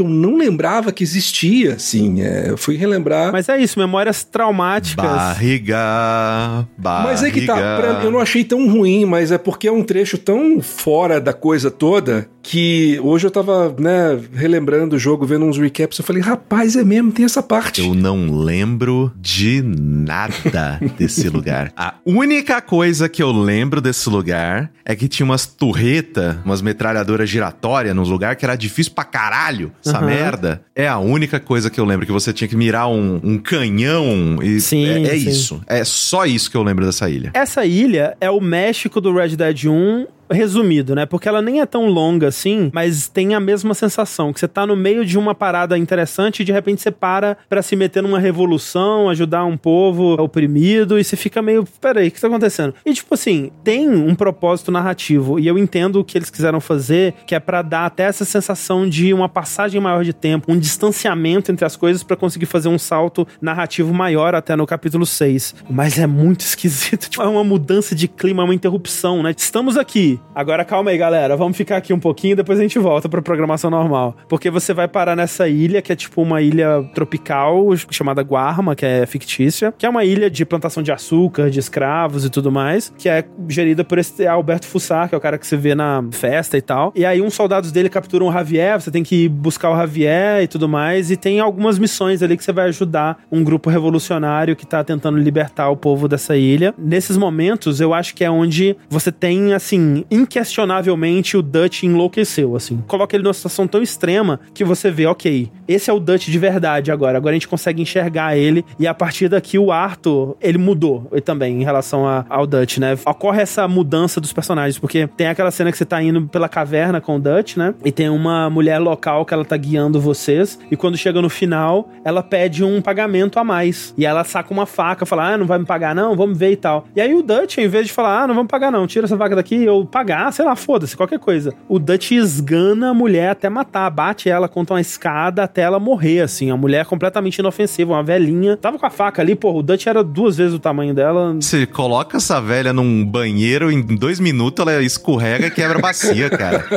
eu 0.00 0.08
não 0.08 0.36
lembrava 0.36 0.92
que 0.92 1.02
existia, 1.04 1.74
assim. 1.74 2.22
É, 2.22 2.50
eu 2.50 2.56
fui 2.56 2.76
relembrar. 2.76 3.32
Mas 3.32 3.48
é 3.48 3.58
isso, 3.60 3.78
memórias 3.78 4.24
traumáticas. 4.24 5.04
Barriga, 5.04 6.66
barriga. 6.76 7.10
Mas 7.10 7.22
é 7.22 7.30
que 7.30 7.46
tá, 7.46 7.54
pra- 7.54 8.00
eu 8.04 8.10
não 8.10 8.20
achei 8.20 8.44
tão 8.44 8.68
ruim, 8.70 9.04
mas 9.04 9.30
é 9.30 9.38
porque 9.42 9.68
é 9.68 9.72
um 9.72 9.82
trecho 9.82 10.18
tão 10.18 10.60
fora 10.60 11.20
da 11.20 11.32
coisa 11.32 11.70
toda 11.70 12.28
que 12.42 12.98
hoje 13.02 13.26
eu 13.26 13.30
tava, 13.30 13.74
né, 13.78 14.20
relembrando 14.34 14.96
o 14.96 14.98
jogo, 14.98 15.24
vendo 15.24 15.44
uns 15.44 15.56
recaps, 15.56 15.98
eu 15.98 16.04
falei, 16.04 16.20
rapaz, 16.20 16.74
é 16.74 16.82
mesmo, 16.82 17.12
tem 17.12 17.24
essa 17.24 17.42
parte. 17.42 17.80
Eu 17.80 17.94
não 17.94 18.42
lembro 18.42 19.12
de 19.16 19.62
nada 19.62 20.80
desse 20.98 21.28
lugar. 21.28 21.72
A 21.76 21.94
única 22.04 22.60
coisa 22.60 23.08
que 23.08 23.22
eu 23.22 23.30
lembro 23.30 23.80
desse 23.80 24.08
lugar 24.10 24.72
é 24.84 24.96
que 24.96 25.06
tinha 25.06 25.24
umas 25.24 25.46
turreta, 25.46 26.40
umas 26.44 26.60
metralhadoras 26.60 27.30
giratórias 27.30 27.94
nos 27.94 28.08
lugar 28.08 28.34
que 28.34 28.44
era 28.44 28.56
difícil 28.56 28.92
pra 28.92 29.04
caralho. 29.04 29.72
Essa 29.84 29.98
Aham. 29.98 30.06
merda. 30.06 30.64
É 30.74 30.88
a 30.88 30.98
única 30.98 31.38
coisa 31.38 31.70
que 31.70 31.78
eu 31.78 31.84
lembro, 31.84 32.04
que 32.04 32.12
você 32.12 32.32
tinha 32.32 32.48
que 32.48 32.56
mirar 32.56 32.88
um, 32.88 33.20
um 33.22 33.38
canhão 33.38 34.38
e... 34.42 34.60
Sim, 34.60 34.86
é, 34.86 35.02
é 35.02 35.18
sim. 35.18 35.28
isso. 35.28 35.60
É 35.66 35.84
só 35.84 36.26
isso 36.26 36.50
que 36.50 36.56
eu 36.56 36.62
lembro 36.62 36.84
dessa 36.84 37.08
ilha. 37.08 37.30
Essa 37.34 37.64
ilha 37.64 38.16
é 38.20 38.30
o 38.30 38.40
México 38.40 39.00
do 39.00 39.14
Red 39.14 39.31
Dead 39.36 39.64
1 39.64 40.06
resumido, 40.32 40.94
né? 40.94 41.06
Porque 41.06 41.28
ela 41.28 41.42
nem 41.42 41.60
é 41.60 41.66
tão 41.66 41.86
longa 41.86 42.28
assim, 42.28 42.70
mas 42.72 43.08
tem 43.08 43.34
a 43.34 43.40
mesma 43.40 43.74
sensação, 43.74 44.32
que 44.32 44.40
você 44.40 44.48
tá 44.48 44.66
no 44.66 44.76
meio 44.76 45.04
de 45.04 45.18
uma 45.18 45.34
parada 45.34 45.76
interessante 45.76 46.40
e 46.40 46.44
de 46.44 46.52
repente 46.52 46.82
você 46.82 46.90
para 46.90 47.36
pra 47.48 47.62
se 47.62 47.76
meter 47.76 48.02
numa 48.02 48.18
revolução, 48.18 49.08
ajudar 49.08 49.44
um 49.44 49.56
povo 49.56 50.14
oprimido 50.22 50.98
e 50.98 51.04
você 51.04 51.16
fica 51.16 51.42
meio, 51.42 51.64
peraí, 51.80 52.08
o 52.08 52.10
que 52.10 52.20
tá 52.20 52.26
acontecendo? 52.26 52.74
E 52.84 52.92
tipo 52.92 53.14
assim, 53.14 53.50
tem 53.62 53.88
um 53.88 54.14
propósito 54.14 54.70
narrativo 54.70 55.38
e 55.38 55.46
eu 55.46 55.58
entendo 55.58 56.00
o 56.00 56.04
que 56.04 56.18
eles 56.18 56.30
quiseram 56.30 56.60
fazer, 56.60 57.14
que 57.26 57.34
é 57.34 57.40
pra 57.40 57.62
dar 57.62 57.86
até 57.86 58.04
essa 58.04 58.24
sensação 58.24 58.88
de 58.88 59.12
uma 59.12 59.28
passagem 59.28 59.80
maior 59.80 60.04
de 60.04 60.12
tempo, 60.12 60.50
um 60.50 60.58
distanciamento 60.58 61.50
entre 61.50 61.64
as 61.64 61.76
coisas 61.76 62.02
pra 62.02 62.16
conseguir 62.16 62.46
fazer 62.46 62.68
um 62.68 62.78
salto 62.78 63.26
narrativo 63.40 63.92
maior 63.92 64.34
até 64.34 64.56
no 64.56 64.66
capítulo 64.66 65.06
6. 65.06 65.54
Mas 65.68 65.98
é 65.98 66.06
muito 66.06 66.40
esquisito, 66.46 67.08
tipo, 67.08 67.22
é 67.22 67.28
uma 67.28 67.44
mudança 67.44 67.94
de 67.94 68.08
clima, 68.08 68.42
é 68.42 68.44
uma 68.44 68.54
interrupção, 68.54 69.22
né? 69.22 69.34
Estamos 69.36 69.76
aqui. 69.76 70.20
Agora 70.34 70.64
calma 70.64 70.90
aí, 70.90 70.96
galera, 70.96 71.36
vamos 71.36 71.56
ficar 71.56 71.76
aqui 71.76 71.92
um 71.92 72.00
pouquinho, 72.00 72.34
depois 72.34 72.58
a 72.58 72.62
gente 72.62 72.78
volta 72.78 73.06
pra 73.06 73.20
programação 73.20 73.70
normal. 73.70 74.16
Porque 74.28 74.50
você 74.50 74.72
vai 74.72 74.88
parar 74.88 75.14
nessa 75.14 75.46
ilha, 75.46 75.82
que 75.82 75.92
é 75.92 75.96
tipo 75.96 76.22
uma 76.22 76.40
ilha 76.40 76.82
tropical, 76.94 77.66
chamada 77.90 78.22
Guarma, 78.22 78.74
que 78.74 78.86
é 78.86 79.04
fictícia, 79.04 79.74
que 79.76 79.84
é 79.84 79.88
uma 79.88 80.04
ilha 80.04 80.30
de 80.30 80.46
plantação 80.46 80.82
de 80.82 80.90
açúcar, 80.90 81.50
de 81.50 81.58
escravos 81.58 82.24
e 82.24 82.30
tudo 82.30 82.50
mais, 82.50 82.92
que 82.96 83.10
é 83.10 83.24
gerida 83.46 83.84
por 83.84 83.98
esse 83.98 84.26
Alberto 84.26 84.66
Fussar, 84.66 85.08
que 85.08 85.14
é 85.14 85.18
o 85.18 85.20
cara 85.20 85.36
que 85.36 85.46
você 85.46 85.56
vê 85.56 85.74
na 85.74 86.02
festa 86.12 86.56
e 86.56 86.62
tal. 86.62 86.92
E 86.96 87.04
aí 87.04 87.20
uns 87.20 87.34
soldados 87.34 87.70
dele 87.70 87.90
capturam 87.90 88.28
o 88.28 88.32
Javier, 88.32 88.80
você 88.80 88.90
tem 88.90 89.02
que 89.02 89.28
buscar 89.28 89.70
o 89.70 89.76
Javier 89.76 90.42
e 90.42 90.46
tudo 90.46 90.66
mais, 90.66 91.10
e 91.10 91.16
tem 91.16 91.40
algumas 91.40 91.78
missões 91.78 92.22
ali 92.22 92.38
que 92.38 92.44
você 92.44 92.52
vai 92.52 92.68
ajudar 92.68 93.18
um 93.30 93.44
grupo 93.44 93.68
revolucionário 93.68 94.56
que 94.56 94.66
tá 94.66 94.82
tentando 94.82 95.18
libertar 95.18 95.68
o 95.68 95.76
povo 95.76 96.08
dessa 96.08 96.34
ilha. 96.36 96.74
Nesses 96.78 97.18
momentos, 97.18 97.80
eu 97.80 97.92
acho 97.92 98.14
que 98.14 98.24
é 98.24 98.30
onde 98.30 98.76
você 98.88 99.12
tem, 99.12 99.52
assim, 99.52 100.01
inquestionavelmente 100.10 101.36
o 101.36 101.42
Dutch 101.42 101.84
enlouqueceu, 101.84 102.56
assim. 102.56 102.82
Coloca 102.86 103.16
ele 103.16 103.24
numa 103.24 103.34
situação 103.34 103.66
tão 103.66 103.82
extrema 103.82 104.40
que 104.54 104.64
você 104.64 104.90
vê, 104.90 105.06
ok, 105.06 105.50
esse 105.66 105.90
é 105.90 105.92
o 105.92 106.00
Dutch 106.00 106.28
de 106.28 106.38
verdade 106.38 106.90
agora. 106.90 107.16
Agora 107.16 107.32
a 107.32 107.34
gente 107.34 107.48
consegue 107.48 107.82
enxergar 107.82 108.36
ele 108.36 108.64
e 108.78 108.86
a 108.86 108.94
partir 108.94 109.28
daqui 109.28 109.58
o 109.58 109.72
Arthur, 109.72 110.36
ele 110.40 110.58
mudou 110.58 111.10
também 111.24 111.60
em 111.60 111.64
relação 111.64 112.06
a, 112.06 112.24
ao 112.28 112.46
Dutch, 112.46 112.78
né? 112.78 112.96
Ocorre 113.04 113.42
essa 113.42 113.66
mudança 113.68 114.20
dos 114.20 114.32
personagens, 114.32 114.78
porque 114.78 115.06
tem 115.06 115.28
aquela 115.28 115.50
cena 115.50 115.70
que 115.70 115.78
você 115.78 115.84
tá 115.84 116.02
indo 116.02 116.22
pela 116.28 116.48
caverna 116.48 117.00
com 117.00 117.16
o 117.16 117.20
Dutch, 117.20 117.56
né? 117.56 117.74
E 117.84 117.92
tem 117.92 118.08
uma 118.08 118.50
mulher 118.50 118.78
local 118.78 119.24
que 119.24 119.34
ela 119.34 119.44
tá 119.44 119.56
guiando 119.56 120.00
vocês 120.00 120.58
e 120.70 120.76
quando 120.76 120.96
chega 120.96 121.20
no 121.20 121.28
final, 121.28 121.88
ela 122.04 122.22
pede 122.22 122.64
um 122.64 122.80
pagamento 122.80 123.38
a 123.38 123.44
mais. 123.44 123.94
E 123.96 124.04
ela 124.04 124.24
saca 124.24 124.52
uma 124.52 124.66
faca, 124.66 125.06
fala: 125.06 125.34
"Ah, 125.34 125.38
não 125.38 125.46
vai 125.46 125.58
me 125.58 125.64
pagar 125.64 125.94
não, 125.94 126.16
vamos 126.16 126.36
ver 126.36 126.52
e 126.52 126.56
tal". 126.56 126.86
E 126.94 127.00
aí 127.00 127.14
o 127.14 127.22
Dutch, 127.22 127.58
em 127.58 127.68
vez 127.68 127.86
de 127.86 127.92
falar: 127.92 128.22
"Ah, 128.22 128.26
não 128.26 128.34
vamos 128.34 128.50
pagar 128.50 128.70
não, 128.70 128.86
tira 128.86 129.06
essa 129.06 129.16
faca 129.16 129.36
daqui", 129.36 129.68
ou 129.68 129.84
pagar, 129.92 130.32
sei 130.32 130.44
lá, 130.44 130.56
foda-se, 130.56 130.96
qualquer 130.96 131.18
coisa. 131.18 131.54
O 131.68 131.78
Dutch 131.78 132.12
esgana 132.12 132.90
a 132.90 132.94
mulher 132.94 133.30
até 133.30 133.48
matar, 133.48 133.88
bate 133.90 134.28
ela 134.28 134.48
contra 134.48 134.74
uma 134.74 134.80
escada 134.80 135.44
até 135.44 135.60
ela 135.62 135.78
morrer, 135.78 136.22
assim. 136.22 136.50
A 136.50 136.56
mulher 136.56 136.86
completamente 136.86 137.38
inofensiva, 137.38 137.92
uma 137.92 138.02
velhinha. 138.02 138.56
Tava 138.56 138.78
com 138.78 138.86
a 138.86 138.90
faca 138.90 139.20
ali, 139.20 139.36
pô, 139.36 139.52
o 139.52 139.62
Dutch 139.62 139.86
era 139.86 140.02
duas 140.02 140.36
vezes 140.36 140.54
o 140.54 140.58
tamanho 140.58 140.94
dela. 140.94 141.34
Você 141.34 141.66
coloca 141.66 142.16
essa 142.16 142.40
velha 142.40 142.72
num 142.72 143.04
banheiro, 143.04 143.70
em 143.70 143.82
dois 143.82 144.18
minutos 144.18 144.66
ela 144.66 144.82
escorrega 144.82 145.48
e 145.48 145.50
quebra 145.50 145.78
a 145.78 145.82
bacia, 145.82 146.30
cara. 146.30 146.64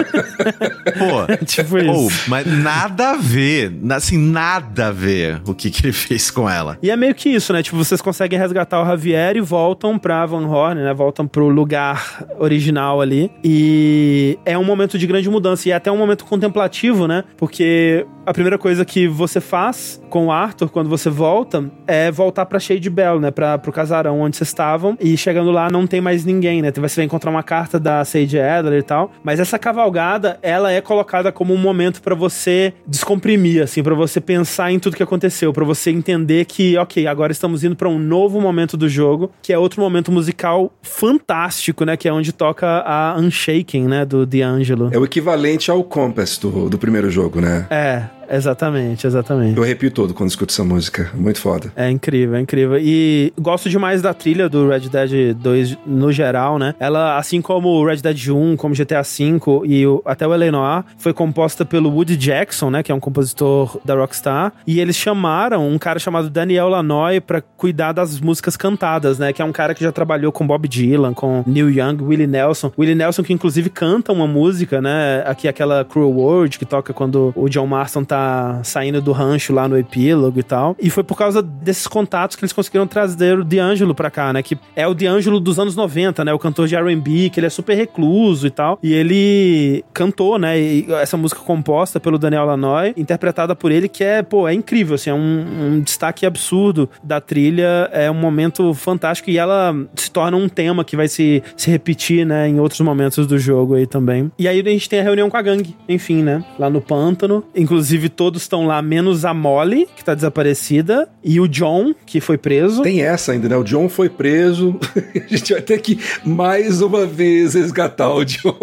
Pô, 0.97 1.45
tipo 1.45 1.75
oh, 1.75 2.07
isso. 2.07 2.29
mas 2.29 2.45
nada 2.45 3.11
a 3.11 3.17
ver, 3.17 3.73
assim, 3.91 4.17
nada 4.17 4.87
a 4.87 4.91
ver 4.91 5.41
o 5.45 5.53
que, 5.53 5.69
que 5.69 5.85
ele 5.85 5.93
fez 5.93 6.29
com 6.29 6.49
ela. 6.49 6.77
E 6.81 6.89
é 6.89 6.95
meio 6.95 7.15
que 7.15 7.29
isso, 7.29 7.53
né? 7.53 7.63
Tipo, 7.63 7.77
vocês 7.77 8.01
conseguem 8.01 8.37
resgatar 8.37 8.81
o 8.81 8.85
Javier 8.85 9.35
e 9.35 9.41
voltam 9.41 9.97
pra 9.97 10.25
Van 10.25 10.47
Horn, 10.47 10.81
né? 10.81 10.93
Voltam 10.93 11.27
pro 11.27 11.47
lugar 11.47 12.25
original 12.39 13.01
ali. 13.05 13.31
E 13.43 14.37
é 14.45 14.57
um 14.57 14.63
momento 14.63 14.97
de 14.97 15.07
grande 15.07 15.29
mudança. 15.29 15.69
E 15.69 15.71
é 15.71 15.75
até 15.75 15.91
um 15.91 15.97
momento 15.97 16.25
contemplativo, 16.25 17.07
né? 17.07 17.23
Porque 17.37 18.05
a 18.25 18.33
primeira 18.33 18.57
coisa 18.57 18.83
que 18.83 19.07
você 19.07 19.39
faz 19.39 20.01
com 20.09 20.27
o 20.27 20.31
Arthur 20.31 20.69
quando 20.69 20.89
você 20.89 21.09
volta 21.09 21.69
é 21.85 22.11
voltar 22.11 22.45
pra 22.45 22.59
Shade 22.59 22.89
Bell, 22.89 23.19
né? 23.19 23.31
Pra, 23.31 23.57
pro 23.57 23.71
casarão 23.71 24.19
onde 24.19 24.35
vocês 24.35 24.49
estavam. 24.49 24.97
E 24.99 25.15
chegando 25.15 25.51
lá 25.51 25.69
não 25.69 25.85
tem 25.85 26.01
mais 26.01 26.25
ninguém, 26.25 26.61
né? 26.61 26.71
Você 26.75 27.01
vai 27.01 27.05
encontrar 27.05 27.29
uma 27.29 27.43
carta 27.43 27.79
da 27.79 28.03
Sage 28.03 28.39
Adler 28.39 28.79
e 28.79 28.83
tal. 28.83 29.11
Mas 29.23 29.39
essa 29.39 29.59
cavalgada, 29.59 30.39
ela 30.41 30.71
é 30.71 30.81
colocada 30.81 31.31
como 31.31 31.53
um 31.53 31.57
momento 31.57 32.01
pra 32.01 32.15
você 32.15 32.73
descomprimir, 32.87 33.61
assim, 33.61 33.83
pra 33.83 33.93
você 33.93 34.19
pensar 34.19 34.71
em 34.71 34.79
tudo 34.79 34.95
que 34.95 35.03
aconteceu, 35.03 35.53
pra 35.53 35.63
você 35.63 35.91
entender 35.91 36.45
que, 36.45 36.77
ok, 36.77 37.05
agora 37.07 37.31
estamos 37.31 37.63
indo 37.63 37.75
pra 37.75 37.89
um 37.89 37.99
novo 37.99 38.41
momento 38.41 38.75
do 38.75 38.89
jogo, 38.89 39.31
que 39.41 39.53
é 39.53 39.57
outro 39.57 39.81
momento 39.81 40.11
musical 40.11 40.71
fantástico, 40.81 41.85
né? 41.85 41.95
Que 41.95 42.07
é 42.07 42.13
onde 42.13 42.31
toca 42.31 42.65
a 42.79 42.94
Unshaken, 43.17 43.87
né? 43.87 44.05
Do 44.05 44.25
D'Angelo. 44.25 44.89
É 44.91 44.97
o 44.97 45.05
equivalente 45.05 45.69
ao 45.71 45.83
Compass 45.83 46.37
do, 46.37 46.69
do 46.69 46.77
primeiro 46.77 47.09
jogo, 47.09 47.41
né? 47.41 47.67
É, 47.69 48.03
exatamente, 48.29 49.05
exatamente. 49.05 49.57
Eu 49.57 49.63
arrepio 49.63 49.91
todo 49.91 50.13
quando 50.13 50.29
escuto 50.29 50.51
essa 50.51 50.63
música. 50.63 51.11
Muito 51.13 51.39
foda. 51.39 51.71
É 51.75 51.89
incrível, 51.89 52.35
é 52.35 52.41
incrível. 52.41 52.77
E 52.79 53.33
gosto 53.39 53.69
demais 53.69 54.01
da 54.01 54.13
trilha 54.13 54.49
do 54.49 54.67
Red 54.67 54.89
Dead 54.89 55.35
2 55.35 55.77
no 55.85 56.11
geral, 56.11 56.57
né? 56.57 56.75
Ela, 56.79 57.17
assim 57.17 57.41
como 57.41 57.69
o 57.69 57.85
Red 57.85 57.97
Dead 57.97 58.29
1, 58.29 58.55
como 58.57 58.75
GTA 58.75 59.01
V 59.01 59.65
e 59.65 59.85
o, 59.85 60.01
até 60.05 60.27
o 60.27 60.33
Eleanor, 60.33 60.83
foi 60.97 61.13
composta 61.13 61.65
pelo 61.65 61.89
Woody 61.89 62.17
Jackson, 62.17 62.69
né? 62.69 62.83
Que 62.83 62.91
é 62.91 62.95
um 62.95 62.99
compositor 62.99 63.79
da 63.83 63.95
Rockstar. 63.95 64.53
E 64.65 64.79
eles 64.79 64.95
chamaram 64.95 65.67
um 65.67 65.77
cara 65.77 65.99
chamado 65.99 66.29
Daniel 66.29 66.69
Lanoy 66.69 67.19
pra 67.19 67.41
cuidar 67.41 67.91
das 67.91 68.19
músicas 68.19 68.57
cantadas, 68.57 69.19
né? 69.19 69.33
Que 69.33 69.41
é 69.41 69.45
um 69.45 69.51
cara 69.51 69.73
que 69.73 69.83
já 69.83 69.91
trabalhou 69.91 70.31
com 70.31 70.45
Bob 70.45 70.67
Dylan, 70.67 71.13
com 71.13 71.43
Neil 71.45 71.69
Young, 71.69 72.01
Willie 72.01 72.27
Nelson. 72.27 72.71
Willie 72.77 72.95
Nelson 72.95 73.23
que 73.23 73.33
inclusive 73.33 73.69
canta 73.69 74.11
uma 74.11 74.27
música, 74.27 74.81
né? 74.81 75.23
Aqui 75.25 75.47
aquela 75.47 75.83
Cruel 75.83 76.11
World 76.11 76.57
que 76.57 76.65
toca 76.65 76.93
quando 76.93 77.33
o 77.35 77.49
John 77.49 77.67
Marston 77.67 78.03
tá 78.03 78.14
saindo 78.63 79.01
do 79.01 79.11
rancho 79.11 79.53
lá 79.53 79.67
no 79.67 79.77
epílogo 79.77 80.39
e 80.39 80.43
tal. 80.43 80.75
E 80.79 80.89
foi 80.89 81.03
por 81.03 81.17
causa 81.17 81.41
desses 81.41 81.87
contatos 81.87 82.35
que 82.35 82.43
eles 82.43 82.53
conseguiram 82.53 82.87
trazer 82.87 83.39
o 83.39 83.43
D'Angelo 83.43 83.95
pra 83.95 84.09
cá, 84.09 84.33
né? 84.33 84.41
Que 84.41 84.57
é 84.75 84.87
o 84.87 84.93
D'Angelo 84.93 85.39
dos 85.39 85.59
anos 85.59 85.75
90, 85.75 86.23
né? 86.25 86.33
O 86.33 86.39
cantor 86.39 86.67
de 86.67 86.75
R&B, 86.75 87.29
que 87.29 87.39
ele 87.39 87.47
é 87.47 87.49
super 87.49 87.75
recluso 87.75 88.47
e 88.47 88.49
tal. 88.49 88.79
E 88.81 88.93
ele 88.93 89.83
cantou, 89.93 90.37
né? 90.37 90.59
E 90.59 90.85
essa 90.93 91.17
música 91.17 91.41
composta 91.41 91.99
pelo 91.99 92.17
Daniel 92.17 92.45
Lanoy, 92.45 92.93
interpretada 92.97 93.55
por 93.55 93.71
ele, 93.71 93.87
que 93.87 94.03
é, 94.03 94.21
pô, 94.21 94.47
é 94.47 94.53
incrível, 94.53 94.95
assim, 94.95 95.09
é 95.09 95.13
um, 95.13 95.45
um 95.75 95.81
destaque 95.81 96.25
absurdo 96.25 96.89
da 97.03 97.21
trilha, 97.21 97.89
é 97.91 98.09
um 98.09 98.15
momento 98.15 98.73
fantástico 98.73 99.29
e 99.29 99.37
ela 99.37 99.75
se 99.95 100.09
torna 100.11 100.37
um 100.37 100.49
tema 100.49 100.83
que 100.83 100.95
vai 100.95 101.07
se, 101.07 101.43
se 101.55 101.69
repetir, 101.69 102.25
né, 102.25 102.47
em 102.47 102.59
outros 102.59 102.81
momentos 102.81 103.27
do 103.27 103.37
jogo 103.37 103.75
aí 103.75 103.85
também. 103.85 104.31
E 104.37 104.47
aí 104.47 104.59
a 104.59 104.69
gente 104.69 104.89
tem 104.89 104.99
a 104.99 105.03
reunião 105.03 105.29
com 105.29 105.37
a 105.37 105.41
gangue, 105.41 105.75
enfim, 105.87 106.23
né, 106.23 106.43
lá 106.57 106.69
no 106.69 106.81
pântano. 106.81 107.43
Inclusive 107.55 108.04
todos 108.09 108.41
estão 108.43 108.65
lá, 108.65 108.81
menos 108.81 109.25
a 109.25 109.33
Molly, 109.33 109.87
que 109.95 110.03
tá 110.03 110.13
desaparecida, 110.13 111.09
e 111.23 111.39
o 111.39 111.47
John, 111.47 111.93
que 112.05 112.21
foi 112.21 112.37
preso. 112.37 112.81
Tem 112.81 113.01
essa 113.01 113.31
ainda, 113.31 113.49
né? 113.49 113.57
O 113.57 113.63
John 113.63 113.89
foi 113.89 114.09
preso. 114.09 114.79
a 115.15 115.35
gente 115.35 115.53
vai 115.53 115.61
ter 115.61 115.79
que 115.79 115.99
mais 116.23 116.81
uma 116.81 117.05
vez 117.05 117.53
resgatar 117.53 118.13
o 118.13 118.23
John. 118.23 118.57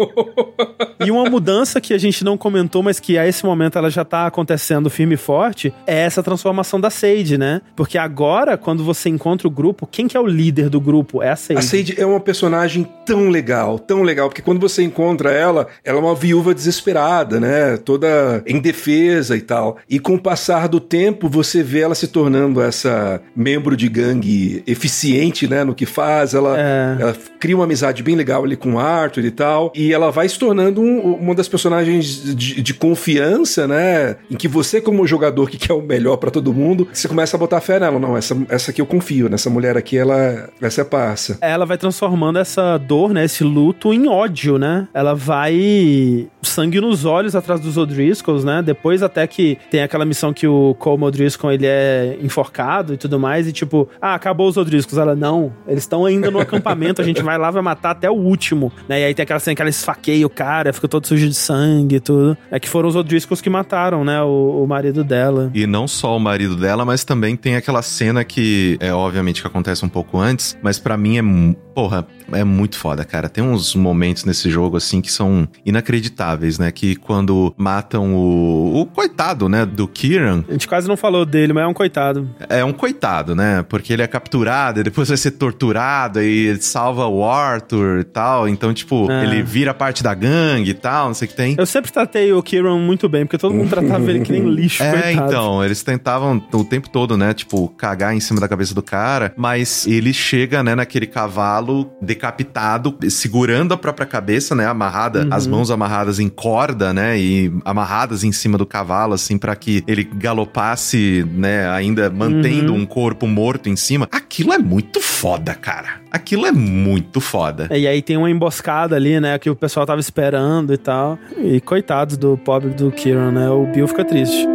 E 0.99 1.11
uma 1.11 1.25
mudança 1.29 1.81
que 1.81 1.93
a 1.93 1.97
gente 1.97 2.23
não 2.23 2.37
comentou, 2.37 2.81
mas 2.81 2.99
que 2.99 3.17
a 3.17 3.27
esse 3.27 3.45
momento 3.45 3.77
ela 3.77 3.89
já 3.89 4.05
tá 4.05 4.25
acontecendo 4.27 4.89
firme 4.89 5.15
e 5.15 5.17
forte, 5.17 5.73
é 5.85 6.01
essa 6.01 6.23
transformação 6.23 6.79
da 6.79 6.89
Sage, 6.89 7.37
né? 7.37 7.61
Porque 7.75 7.97
agora, 7.97 8.57
quando 8.57 8.83
você 8.83 9.09
encontra 9.09 9.47
o 9.47 9.51
grupo, 9.51 9.87
quem 9.87 10.07
que 10.07 10.15
é 10.15 10.19
o 10.19 10.27
líder 10.27 10.69
do 10.69 10.79
grupo? 10.79 11.21
É 11.21 11.29
a 11.29 11.35
Sage. 11.35 11.59
A 11.59 11.61
Sage 11.61 11.95
é 11.97 12.05
uma 12.05 12.19
personagem 12.19 12.87
tão 13.05 13.29
legal, 13.29 13.77
tão 13.79 14.03
legal, 14.03 14.29
porque 14.29 14.41
quando 14.41 14.59
você 14.59 14.83
encontra 14.83 15.31
ela, 15.31 15.67
ela 15.83 15.97
é 15.97 16.01
uma 16.01 16.15
viúva 16.15 16.53
desesperada, 16.53 17.39
né? 17.39 17.77
Toda 17.77 18.43
indefesa 18.47 19.32
e 19.35 19.41
tal. 19.41 19.77
E 19.89 19.99
com 19.99 20.15
o 20.15 20.19
passar 20.19 20.67
do 20.67 20.79
tempo, 20.79 21.27
você 21.29 21.61
vê 21.63 21.81
ela 21.81 21.95
se 21.95 22.07
tornando 22.07 22.61
essa 22.61 23.21
membro 23.35 23.75
de 23.75 23.87
gangue 23.89 24.63
eficiente, 24.67 25.47
né? 25.47 25.63
No 25.63 25.73
que 25.75 25.85
faz. 25.85 26.33
Ela, 26.33 26.57
É. 26.59 26.97
ela 26.99 27.15
cria 27.39 27.55
uma 27.55 27.65
amizade 27.65 28.03
bem 28.03 28.15
legal 28.15 28.43
ali 28.43 28.55
com 28.55 28.73
o 28.73 28.79
Arthur 28.79 29.25
e 29.25 29.31
tal. 29.31 29.71
E 29.75 29.93
ela 29.93 30.11
vai 30.11 30.27
se 30.29 30.37
tornando 30.37 30.81
um- 30.81 31.13
uma 31.15 31.35
das 31.35 31.47
personagens 31.47 32.35
de, 32.35 32.61
de 32.61 32.73
confiança, 32.73 33.67
né? 33.67 34.15
Em 34.29 34.35
que 34.35 34.47
você, 34.47 34.79
como 34.81 35.05
jogador 35.07 35.49
que 35.49 35.57
quer 35.57 35.73
o 35.73 35.81
melhor 35.81 36.17
pra 36.17 36.31
todo 36.31 36.53
mundo, 36.53 36.87
você 36.91 37.07
começa 37.07 37.35
a 37.35 37.39
botar 37.39 37.61
fé 37.61 37.79
nela. 37.79 37.99
Não, 37.99 38.15
essa, 38.17 38.35
essa 38.49 38.71
aqui 38.71 38.81
eu 38.81 38.85
confio, 38.85 39.29
nessa 39.29 39.49
mulher 39.49 39.77
aqui, 39.77 39.97
ela, 39.97 40.49
essa 40.61 40.81
é 40.81 40.83
parça. 40.83 41.37
ela 41.41 41.65
vai 41.65 41.77
transformando 41.77 42.39
essa 42.39 42.77
dor, 42.77 43.13
né, 43.13 43.25
esse 43.25 43.43
luto 43.43 43.93
em 43.93 44.07
ódio, 44.07 44.57
né? 44.57 44.87
Ela 44.93 45.13
vai 45.13 46.27
sangue 46.41 46.79
nos 46.81 47.05
olhos 47.05 47.35
atrás 47.35 47.59
dos 47.59 47.77
O'Driscolls, 47.77 48.43
né? 48.43 48.61
Depois 48.61 49.01
até 49.01 49.22
que 49.27 49.57
tem 49.69 49.81
aquela 49.81 50.05
missão 50.05 50.33
que 50.33 50.47
o 50.47 50.75
Colm 50.79 51.03
O'Driscoll, 51.03 51.51
ele 51.51 51.65
é 51.65 52.17
enforcado 52.21 52.93
e 52.93 52.97
tudo 52.97 53.19
mais, 53.19 53.47
e 53.47 53.51
tipo, 53.51 53.89
ah, 54.01 54.13
acabou 54.15 54.47
os 54.47 54.57
O'Driscolls. 54.57 55.01
Ela, 55.01 55.15
não, 55.15 55.53
eles 55.67 55.83
estão 55.83 56.05
ainda 56.05 56.29
no 56.29 56.39
acampamento, 56.39 57.01
a 57.01 57.05
gente 57.05 57.21
vai 57.21 57.37
lá, 57.37 57.51
vai 57.51 57.61
matar 57.61 57.91
até 57.91 58.09
o 58.09 58.13
último, 58.13 58.71
né? 58.87 59.01
E 59.01 59.03
aí 59.05 59.13
tem 59.13 59.23
aquela 59.23 59.39
cena 59.39 59.55
que 59.55 59.61
ela 59.61 59.69
esfaqueia 59.69 60.25
o 60.25 60.29
cara, 60.29 60.73
fica 60.73 60.87
todo 60.87 61.07
sujo 61.07 61.27
de 61.27 61.35
sangue 61.35 61.95
e 61.95 61.99
tudo. 61.99 62.37
É 62.51 62.59
que 62.59 62.69
foram 62.69 62.89
os 62.89 62.95
O'Driscolls 62.95 63.41
que 63.41 63.49
mataram, 63.49 64.03
né, 64.03 64.21
o, 64.21 64.63
o 64.63 64.67
marido 64.67 65.03
dela. 65.03 65.51
E 65.53 65.65
não 65.67 65.87
só 65.87 66.15
o 66.15 66.19
marido 66.19 66.55
dela, 66.55 66.85
mas 66.85 67.03
também 67.03 67.35
tem 67.35 67.55
aquela 67.55 67.81
cena 67.81 68.23
que 68.23 68.77
é 68.79 68.93
obviamente 68.93 69.41
que 69.41 69.47
acontece 69.47 69.85
um 69.85 69.89
pouco 69.89 70.17
antes, 70.17 70.57
mas 70.61 70.79
pra 70.79 70.97
mim 70.97 71.17
é, 71.17 71.55
porra, 71.73 72.05
é 72.31 72.43
muito 72.43 72.77
foda, 72.77 73.03
cara. 73.03 73.29
Tem 73.29 73.43
uns 73.43 73.75
momentos 73.75 74.25
nesse 74.25 74.49
jogo 74.49 74.77
assim 74.77 75.01
que 75.01 75.11
são 75.11 75.47
inacreditáveis, 75.65 76.57
né? 76.59 76.71
Que 76.71 76.95
quando 76.95 77.53
matam 77.57 78.15
o, 78.15 78.81
o 78.81 78.85
coitado, 79.13 79.47
né, 79.47 79.63
do 79.65 79.87
Kieran, 79.87 80.43
A 80.49 80.53
gente 80.53 80.67
quase 80.67 80.87
não 80.87 80.97
falou 80.97 81.23
dele, 81.25 81.53
mas 81.53 81.63
é 81.63 81.67
um 81.67 81.73
coitado. 81.73 82.27
é 82.49 82.65
um 82.65 82.73
coitado, 82.73 83.35
né? 83.35 83.63
Porque 83.69 83.93
ele 83.93 84.01
é 84.01 84.07
capturado 84.07 84.79
e 84.79 84.83
depois 84.83 85.07
vai 85.07 85.17
ser 85.17 85.31
torturado 85.31 86.19
e 86.21 86.47
ele 86.47 86.61
salva 86.61 87.05
o 87.05 87.23
Arthur 87.23 87.99
e 87.99 88.03
tal. 88.03 88.49
Então, 88.49 88.73
tipo, 88.73 89.09
É. 89.11 89.23
ele 89.23 89.43
vira 89.43 89.71
parte 89.73 90.01
da 90.01 90.13
gangue 90.15 90.71
e 90.71 90.73
tal, 90.73 91.07
não 91.07 91.13
sei 91.13 91.27
o 91.27 91.29
que 91.31 91.37
tem. 91.37 91.55
Eu 91.59 91.65
sempre 91.67 91.91
tratei 91.91 92.33
o 92.33 92.41
Kieran 92.41 92.77
muito 92.79 93.07
bem, 93.07 93.23
porque 93.25 93.37
todo 93.37 93.53
mundo 93.53 93.69
tratava 93.69 94.09
ele 94.09 94.21
que 94.21 94.31
nem 94.31 94.41
lixo, 94.49 94.81
É, 94.81 94.91
coitado. 95.13 95.27
então, 95.29 95.63
eles 95.63 95.83
tentavam 95.83 96.41
o 96.51 96.63
tempo 96.65 96.89
todo, 96.89 97.15
né, 97.15 97.33
tipo, 97.35 97.67
cagar 97.69 98.15
em 98.15 98.19
cima 98.19 98.39
da 98.39 98.47
cabeça 98.47 98.73
do 98.73 98.81
cara, 98.81 99.31
mas 99.37 99.85
ele 99.85 100.11
chega, 100.11 100.63
né, 100.63 100.73
naquele 100.73 101.05
cavalo 101.05 101.91
decapitado, 102.01 102.97
segurando 103.09 103.73
a 103.73 103.77
própria 103.77 104.07
cabeça, 104.07 104.55
né, 104.55 104.65
amarrada, 104.65 105.27
as 105.29 105.45
mãos 105.45 105.69
amarradas 105.69 106.19
em 106.19 106.29
corda, 106.29 106.91
né, 106.93 107.17
e 107.19 107.53
amarradas 107.63 108.23
em 108.23 108.31
cima 108.31 108.57
do 108.57 108.65
cavalo, 108.65 109.02
assim, 109.11 109.37
pra 109.37 109.55
que 109.55 109.83
ele 109.85 110.03
galopasse, 110.03 111.27
né, 111.33 111.67
ainda 111.69 112.09
mantendo 112.09 112.73
um 112.73 112.85
corpo 112.85 113.27
morto 113.27 113.67
em 113.67 113.75
cima. 113.75 114.07
Aquilo 114.11 114.53
é 114.53 114.57
muito 114.57 115.01
foda, 115.01 115.53
cara. 115.53 116.01
Aquilo 116.11 116.45
é 116.45 116.51
muito 116.51 117.19
foda. 117.19 117.67
E 117.75 117.87
aí 117.87 118.01
tem 118.01 118.15
uma 118.15 118.29
emboscada 118.29 118.95
ali, 118.95 119.19
né, 119.19 119.37
que 119.39 119.49
o 119.49 119.55
pessoal 119.55 119.85
tava 119.85 119.99
esperando 119.99 120.73
e 120.73 120.77
tal. 120.77 121.17
E 121.37 121.59
coitados 121.59 122.15
do 122.17 122.37
pobre 122.37 122.69
do 122.69 122.91
Kieran, 122.91 123.31
né? 123.31 123.49
O 123.49 123.65
Bill 123.65 123.87
fica 123.87 124.05
triste. 124.05 124.47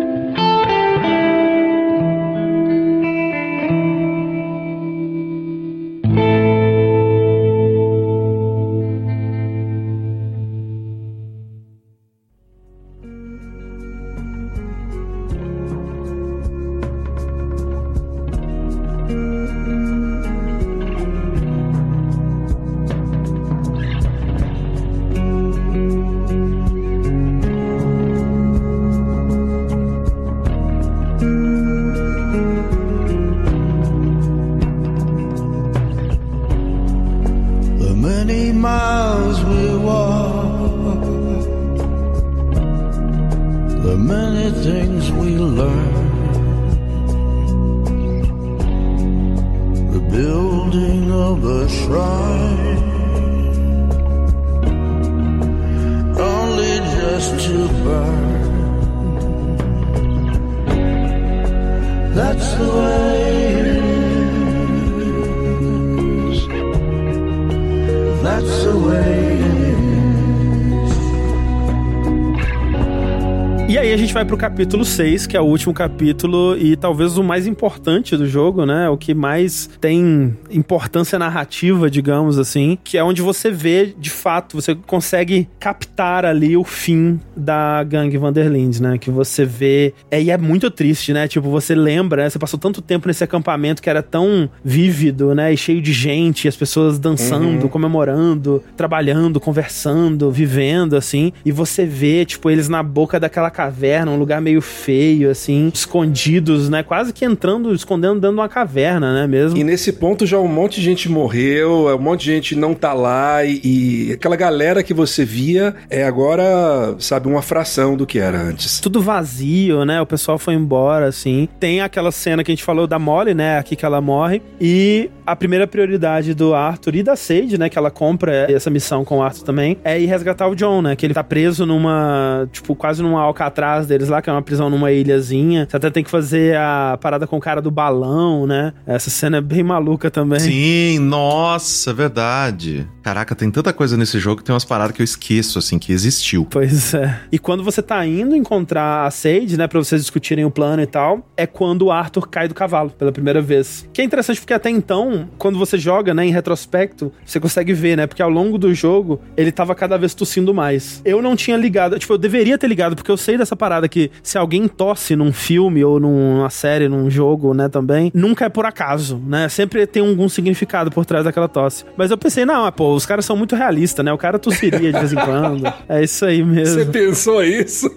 Capítulo 74.38 74.84
6, 74.84 75.26
que 75.26 75.36
é 75.36 75.40
o 75.40 75.44
último 75.44 75.74
capítulo 75.74 76.56
e 76.56 76.76
talvez 76.76 77.18
o 77.18 77.24
mais 77.24 77.44
importante 77.44 78.16
do 78.16 78.24
jogo, 78.24 78.64
né? 78.64 78.88
O 78.88 78.96
que 78.96 79.12
mais 79.12 79.68
tem 79.80 80.38
importância 80.48 81.18
narrativa, 81.18 81.90
digamos 81.90 82.38
assim, 82.38 82.78
que 82.84 82.96
é 82.96 83.02
onde 83.02 83.20
você 83.20 83.50
vê, 83.50 83.92
de 83.98 84.10
fato, 84.10 84.54
você 84.54 84.76
consegue 84.76 85.48
captar 85.58 86.24
ali 86.24 86.56
o 86.56 86.62
fim 86.62 87.18
da 87.36 87.82
gangue 87.82 88.16
Vanderlinde, 88.16 88.80
né? 88.80 88.96
Que 88.96 89.10
você 89.10 89.44
vê. 89.44 89.92
É, 90.08 90.22
e 90.22 90.30
é 90.30 90.38
muito 90.38 90.70
triste, 90.70 91.12
né? 91.12 91.26
Tipo, 91.26 91.50
você 91.50 91.74
lembra, 91.74 92.22
né? 92.22 92.30
Você 92.30 92.38
passou 92.38 92.60
tanto 92.60 92.80
tempo 92.80 93.08
nesse 93.08 93.24
acampamento 93.24 93.82
que 93.82 93.90
era 93.90 94.04
tão 94.04 94.48
vívido, 94.64 95.34
né? 95.34 95.52
E 95.52 95.56
cheio 95.56 95.82
de 95.82 95.92
gente, 95.92 96.46
as 96.46 96.56
pessoas 96.56 96.96
dançando, 96.96 97.68
comemorando, 97.68 98.62
trabalhando, 98.76 99.40
conversando, 99.40 100.30
vivendo, 100.30 100.94
assim. 100.94 101.32
E 101.44 101.50
você 101.50 101.84
vê, 101.84 102.24
tipo, 102.24 102.48
eles 102.48 102.68
na 102.68 102.84
boca 102.84 103.18
daquela 103.18 103.50
caverna, 103.50 104.12
um 104.12 104.16
lugar 104.16 104.27
meio 104.40 104.60
feio, 104.60 105.30
assim, 105.30 105.70
escondidos, 105.72 106.68
né? 106.68 106.82
Quase 106.82 107.12
que 107.12 107.24
entrando, 107.24 107.74
escondendo 107.74 108.14
dentro 108.14 108.36
de 108.36 108.40
uma 108.40 108.48
caverna, 108.48 109.14
né? 109.14 109.26
Mesmo. 109.26 109.58
E 109.58 109.64
nesse 109.64 109.92
ponto 109.92 110.26
já 110.26 110.38
um 110.38 110.48
monte 110.48 110.76
de 110.76 110.82
gente 110.82 111.08
morreu, 111.08 111.88
um 111.94 111.98
monte 111.98 112.24
de 112.24 112.32
gente 112.32 112.54
não 112.54 112.74
tá 112.74 112.92
lá 112.92 113.44
e, 113.44 113.60
e 113.64 114.12
aquela 114.12 114.36
galera 114.36 114.82
que 114.82 114.94
você 114.94 115.24
via 115.24 115.74
é 115.90 116.04
agora, 116.04 116.94
sabe, 116.98 117.28
uma 117.28 117.42
fração 117.42 117.96
do 117.96 118.06
que 118.06 118.18
era 118.18 118.38
antes. 118.38 118.80
tudo 118.80 119.00
vazio, 119.00 119.84
né? 119.84 120.00
O 120.00 120.06
pessoal 120.06 120.38
foi 120.38 120.54
embora, 120.54 121.06
assim. 121.06 121.48
Tem 121.58 121.80
aquela 121.80 122.10
cena 122.10 122.44
que 122.44 122.50
a 122.50 122.54
gente 122.54 122.64
falou 122.64 122.86
da 122.86 122.98
Molly, 122.98 123.34
né? 123.34 123.58
Aqui 123.58 123.76
que 123.76 123.84
ela 123.84 124.00
morre. 124.00 124.42
E 124.60 125.10
a 125.26 125.36
primeira 125.36 125.66
prioridade 125.66 126.34
do 126.34 126.54
Arthur 126.54 126.96
e 126.96 127.02
da 127.02 127.14
Sage, 127.14 127.58
né? 127.58 127.68
Que 127.68 127.78
ela 127.78 127.90
compra 127.90 128.50
essa 128.50 128.70
missão 128.70 129.04
com 129.04 129.18
o 129.18 129.22
Arthur 129.22 129.44
também, 129.44 129.76
é 129.84 130.00
ir 130.00 130.06
resgatar 130.06 130.48
o 130.48 130.54
John, 130.54 130.82
né? 130.82 130.96
Que 130.96 131.06
ele 131.06 131.14
tá 131.14 131.22
preso 131.22 131.66
numa, 131.66 132.48
tipo, 132.52 132.74
quase 132.74 133.02
numa 133.02 133.20
alcatraz 133.20 133.86
deles 133.86 134.08
lá, 134.08 134.17
que 134.22 134.30
é 134.30 134.32
uma 134.32 134.42
prisão 134.42 134.70
numa 134.70 134.90
ilhazinha. 134.90 135.66
Você 135.68 135.76
até 135.76 135.90
tem 135.90 136.04
que 136.04 136.10
fazer 136.10 136.56
a 136.56 136.98
parada 137.00 137.26
com 137.26 137.36
o 137.36 137.40
cara 137.40 137.60
do 137.60 137.70
balão, 137.70 138.46
né? 138.46 138.72
Essa 138.86 139.10
cena 139.10 139.38
é 139.38 139.40
bem 139.40 139.62
maluca 139.62 140.10
também. 140.10 140.40
Sim, 140.40 140.98
nossa, 140.98 141.92
verdade. 141.92 142.86
Caraca, 143.02 143.34
tem 143.34 143.50
tanta 143.50 143.72
coisa 143.72 143.96
nesse 143.96 144.18
jogo 144.18 144.38
que 144.38 144.44
tem 144.44 144.52
umas 144.52 144.64
paradas 144.64 144.94
que 144.94 145.00
eu 145.00 145.04
esqueço, 145.04 145.58
assim, 145.58 145.78
que 145.78 145.92
existiu. 145.92 146.46
Pois 146.50 146.94
é. 146.94 147.20
E 147.32 147.38
quando 147.38 147.64
você 147.64 147.80
tá 147.82 148.04
indo 148.06 148.36
encontrar 148.36 149.06
a 149.06 149.10
Sage, 149.10 149.56
né, 149.56 149.66
pra 149.66 149.78
vocês 149.78 150.02
discutirem 150.02 150.44
o 150.44 150.50
plano 150.50 150.82
e 150.82 150.86
tal, 150.86 151.26
é 151.36 151.46
quando 151.46 151.86
o 151.86 151.90
Arthur 151.90 152.28
cai 152.28 152.48
do 152.48 152.54
cavalo 152.54 152.90
pela 152.90 153.10
primeira 153.10 153.40
vez. 153.40 153.88
Que 153.92 154.02
é 154.02 154.04
interessante 154.04 154.40
porque 154.40 154.52
até 154.52 154.68
então, 154.68 155.28
quando 155.38 155.58
você 155.58 155.78
joga, 155.78 156.12
né, 156.12 156.26
em 156.26 156.30
retrospecto, 156.30 157.12
você 157.24 157.40
consegue 157.40 157.72
ver, 157.72 157.96
né, 157.96 158.06
porque 158.06 158.22
ao 158.22 158.30
longo 158.30 158.58
do 158.58 158.74
jogo, 158.74 159.20
ele 159.36 159.50
tava 159.50 159.74
cada 159.74 159.96
vez 159.96 160.14
tossindo 160.14 160.52
mais. 160.52 161.00
Eu 161.04 161.22
não 161.22 161.34
tinha 161.34 161.56
ligado, 161.56 161.98
tipo, 161.98 162.12
eu 162.12 162.18
deveria 162.18 162.58
ter 162.58 162.66
ligado, 162.66 162.94
porque 162.94 163.10
eu 163.10 163.16
sei 163.16 163.38
dessa 163.38 163.56
parada 163.56 163.88
que 163.88 164.07
se 164.22 164.38
alguém 164.38 164.68
tosse 164.68 165.16
num 165.16 165.32
filme 165.32 165.84
ou 165.84 165.98
numa 166.00 166.50
série, 166.50 166.88
num 166.88 167.10
jogo, 167.10 167.54
né, 167.54 167.68
também, 167.68 168.10
nunca 168.14 168.46
é 168.46 168.48
por 168.48 168.66
acaso, 168.66 169.20
né, 169.26 169.48
sempre 169.48 169.86
tem 169.86 170.06
algum 170.06 170.28
significado 170.28 170.90
por 170.90 171.04
trás 171.04 171.24
daquela 171.24 171.48
tosse. 171.48 171.84
Mas 171.96 172.10
eu 172.10 172.18
pensei, 172.18 172.44
não, 172.44 172.70
pô, 172.72 172.94
os 172.94 173.06
caras 173.06 173.24
são 173.24 173.36
muito 173.36 173.56
realistas, 173.56 174.04
né, 174.04 174.12
o 174.12 174.18
cara 174.18 174.38
tossiria 174.38 174.92
de 174.92 174.98
vez 174.98 175.12
em 175.12 175.16
quando. 175.16 175.68
É 175.88 176.02
isso 176.02 176.24
aí 176.24 176.42
mesmo. 176.44 176.80
Você 176.80 176.84
pensou 176.84 177.42
isso? 177.42 177.90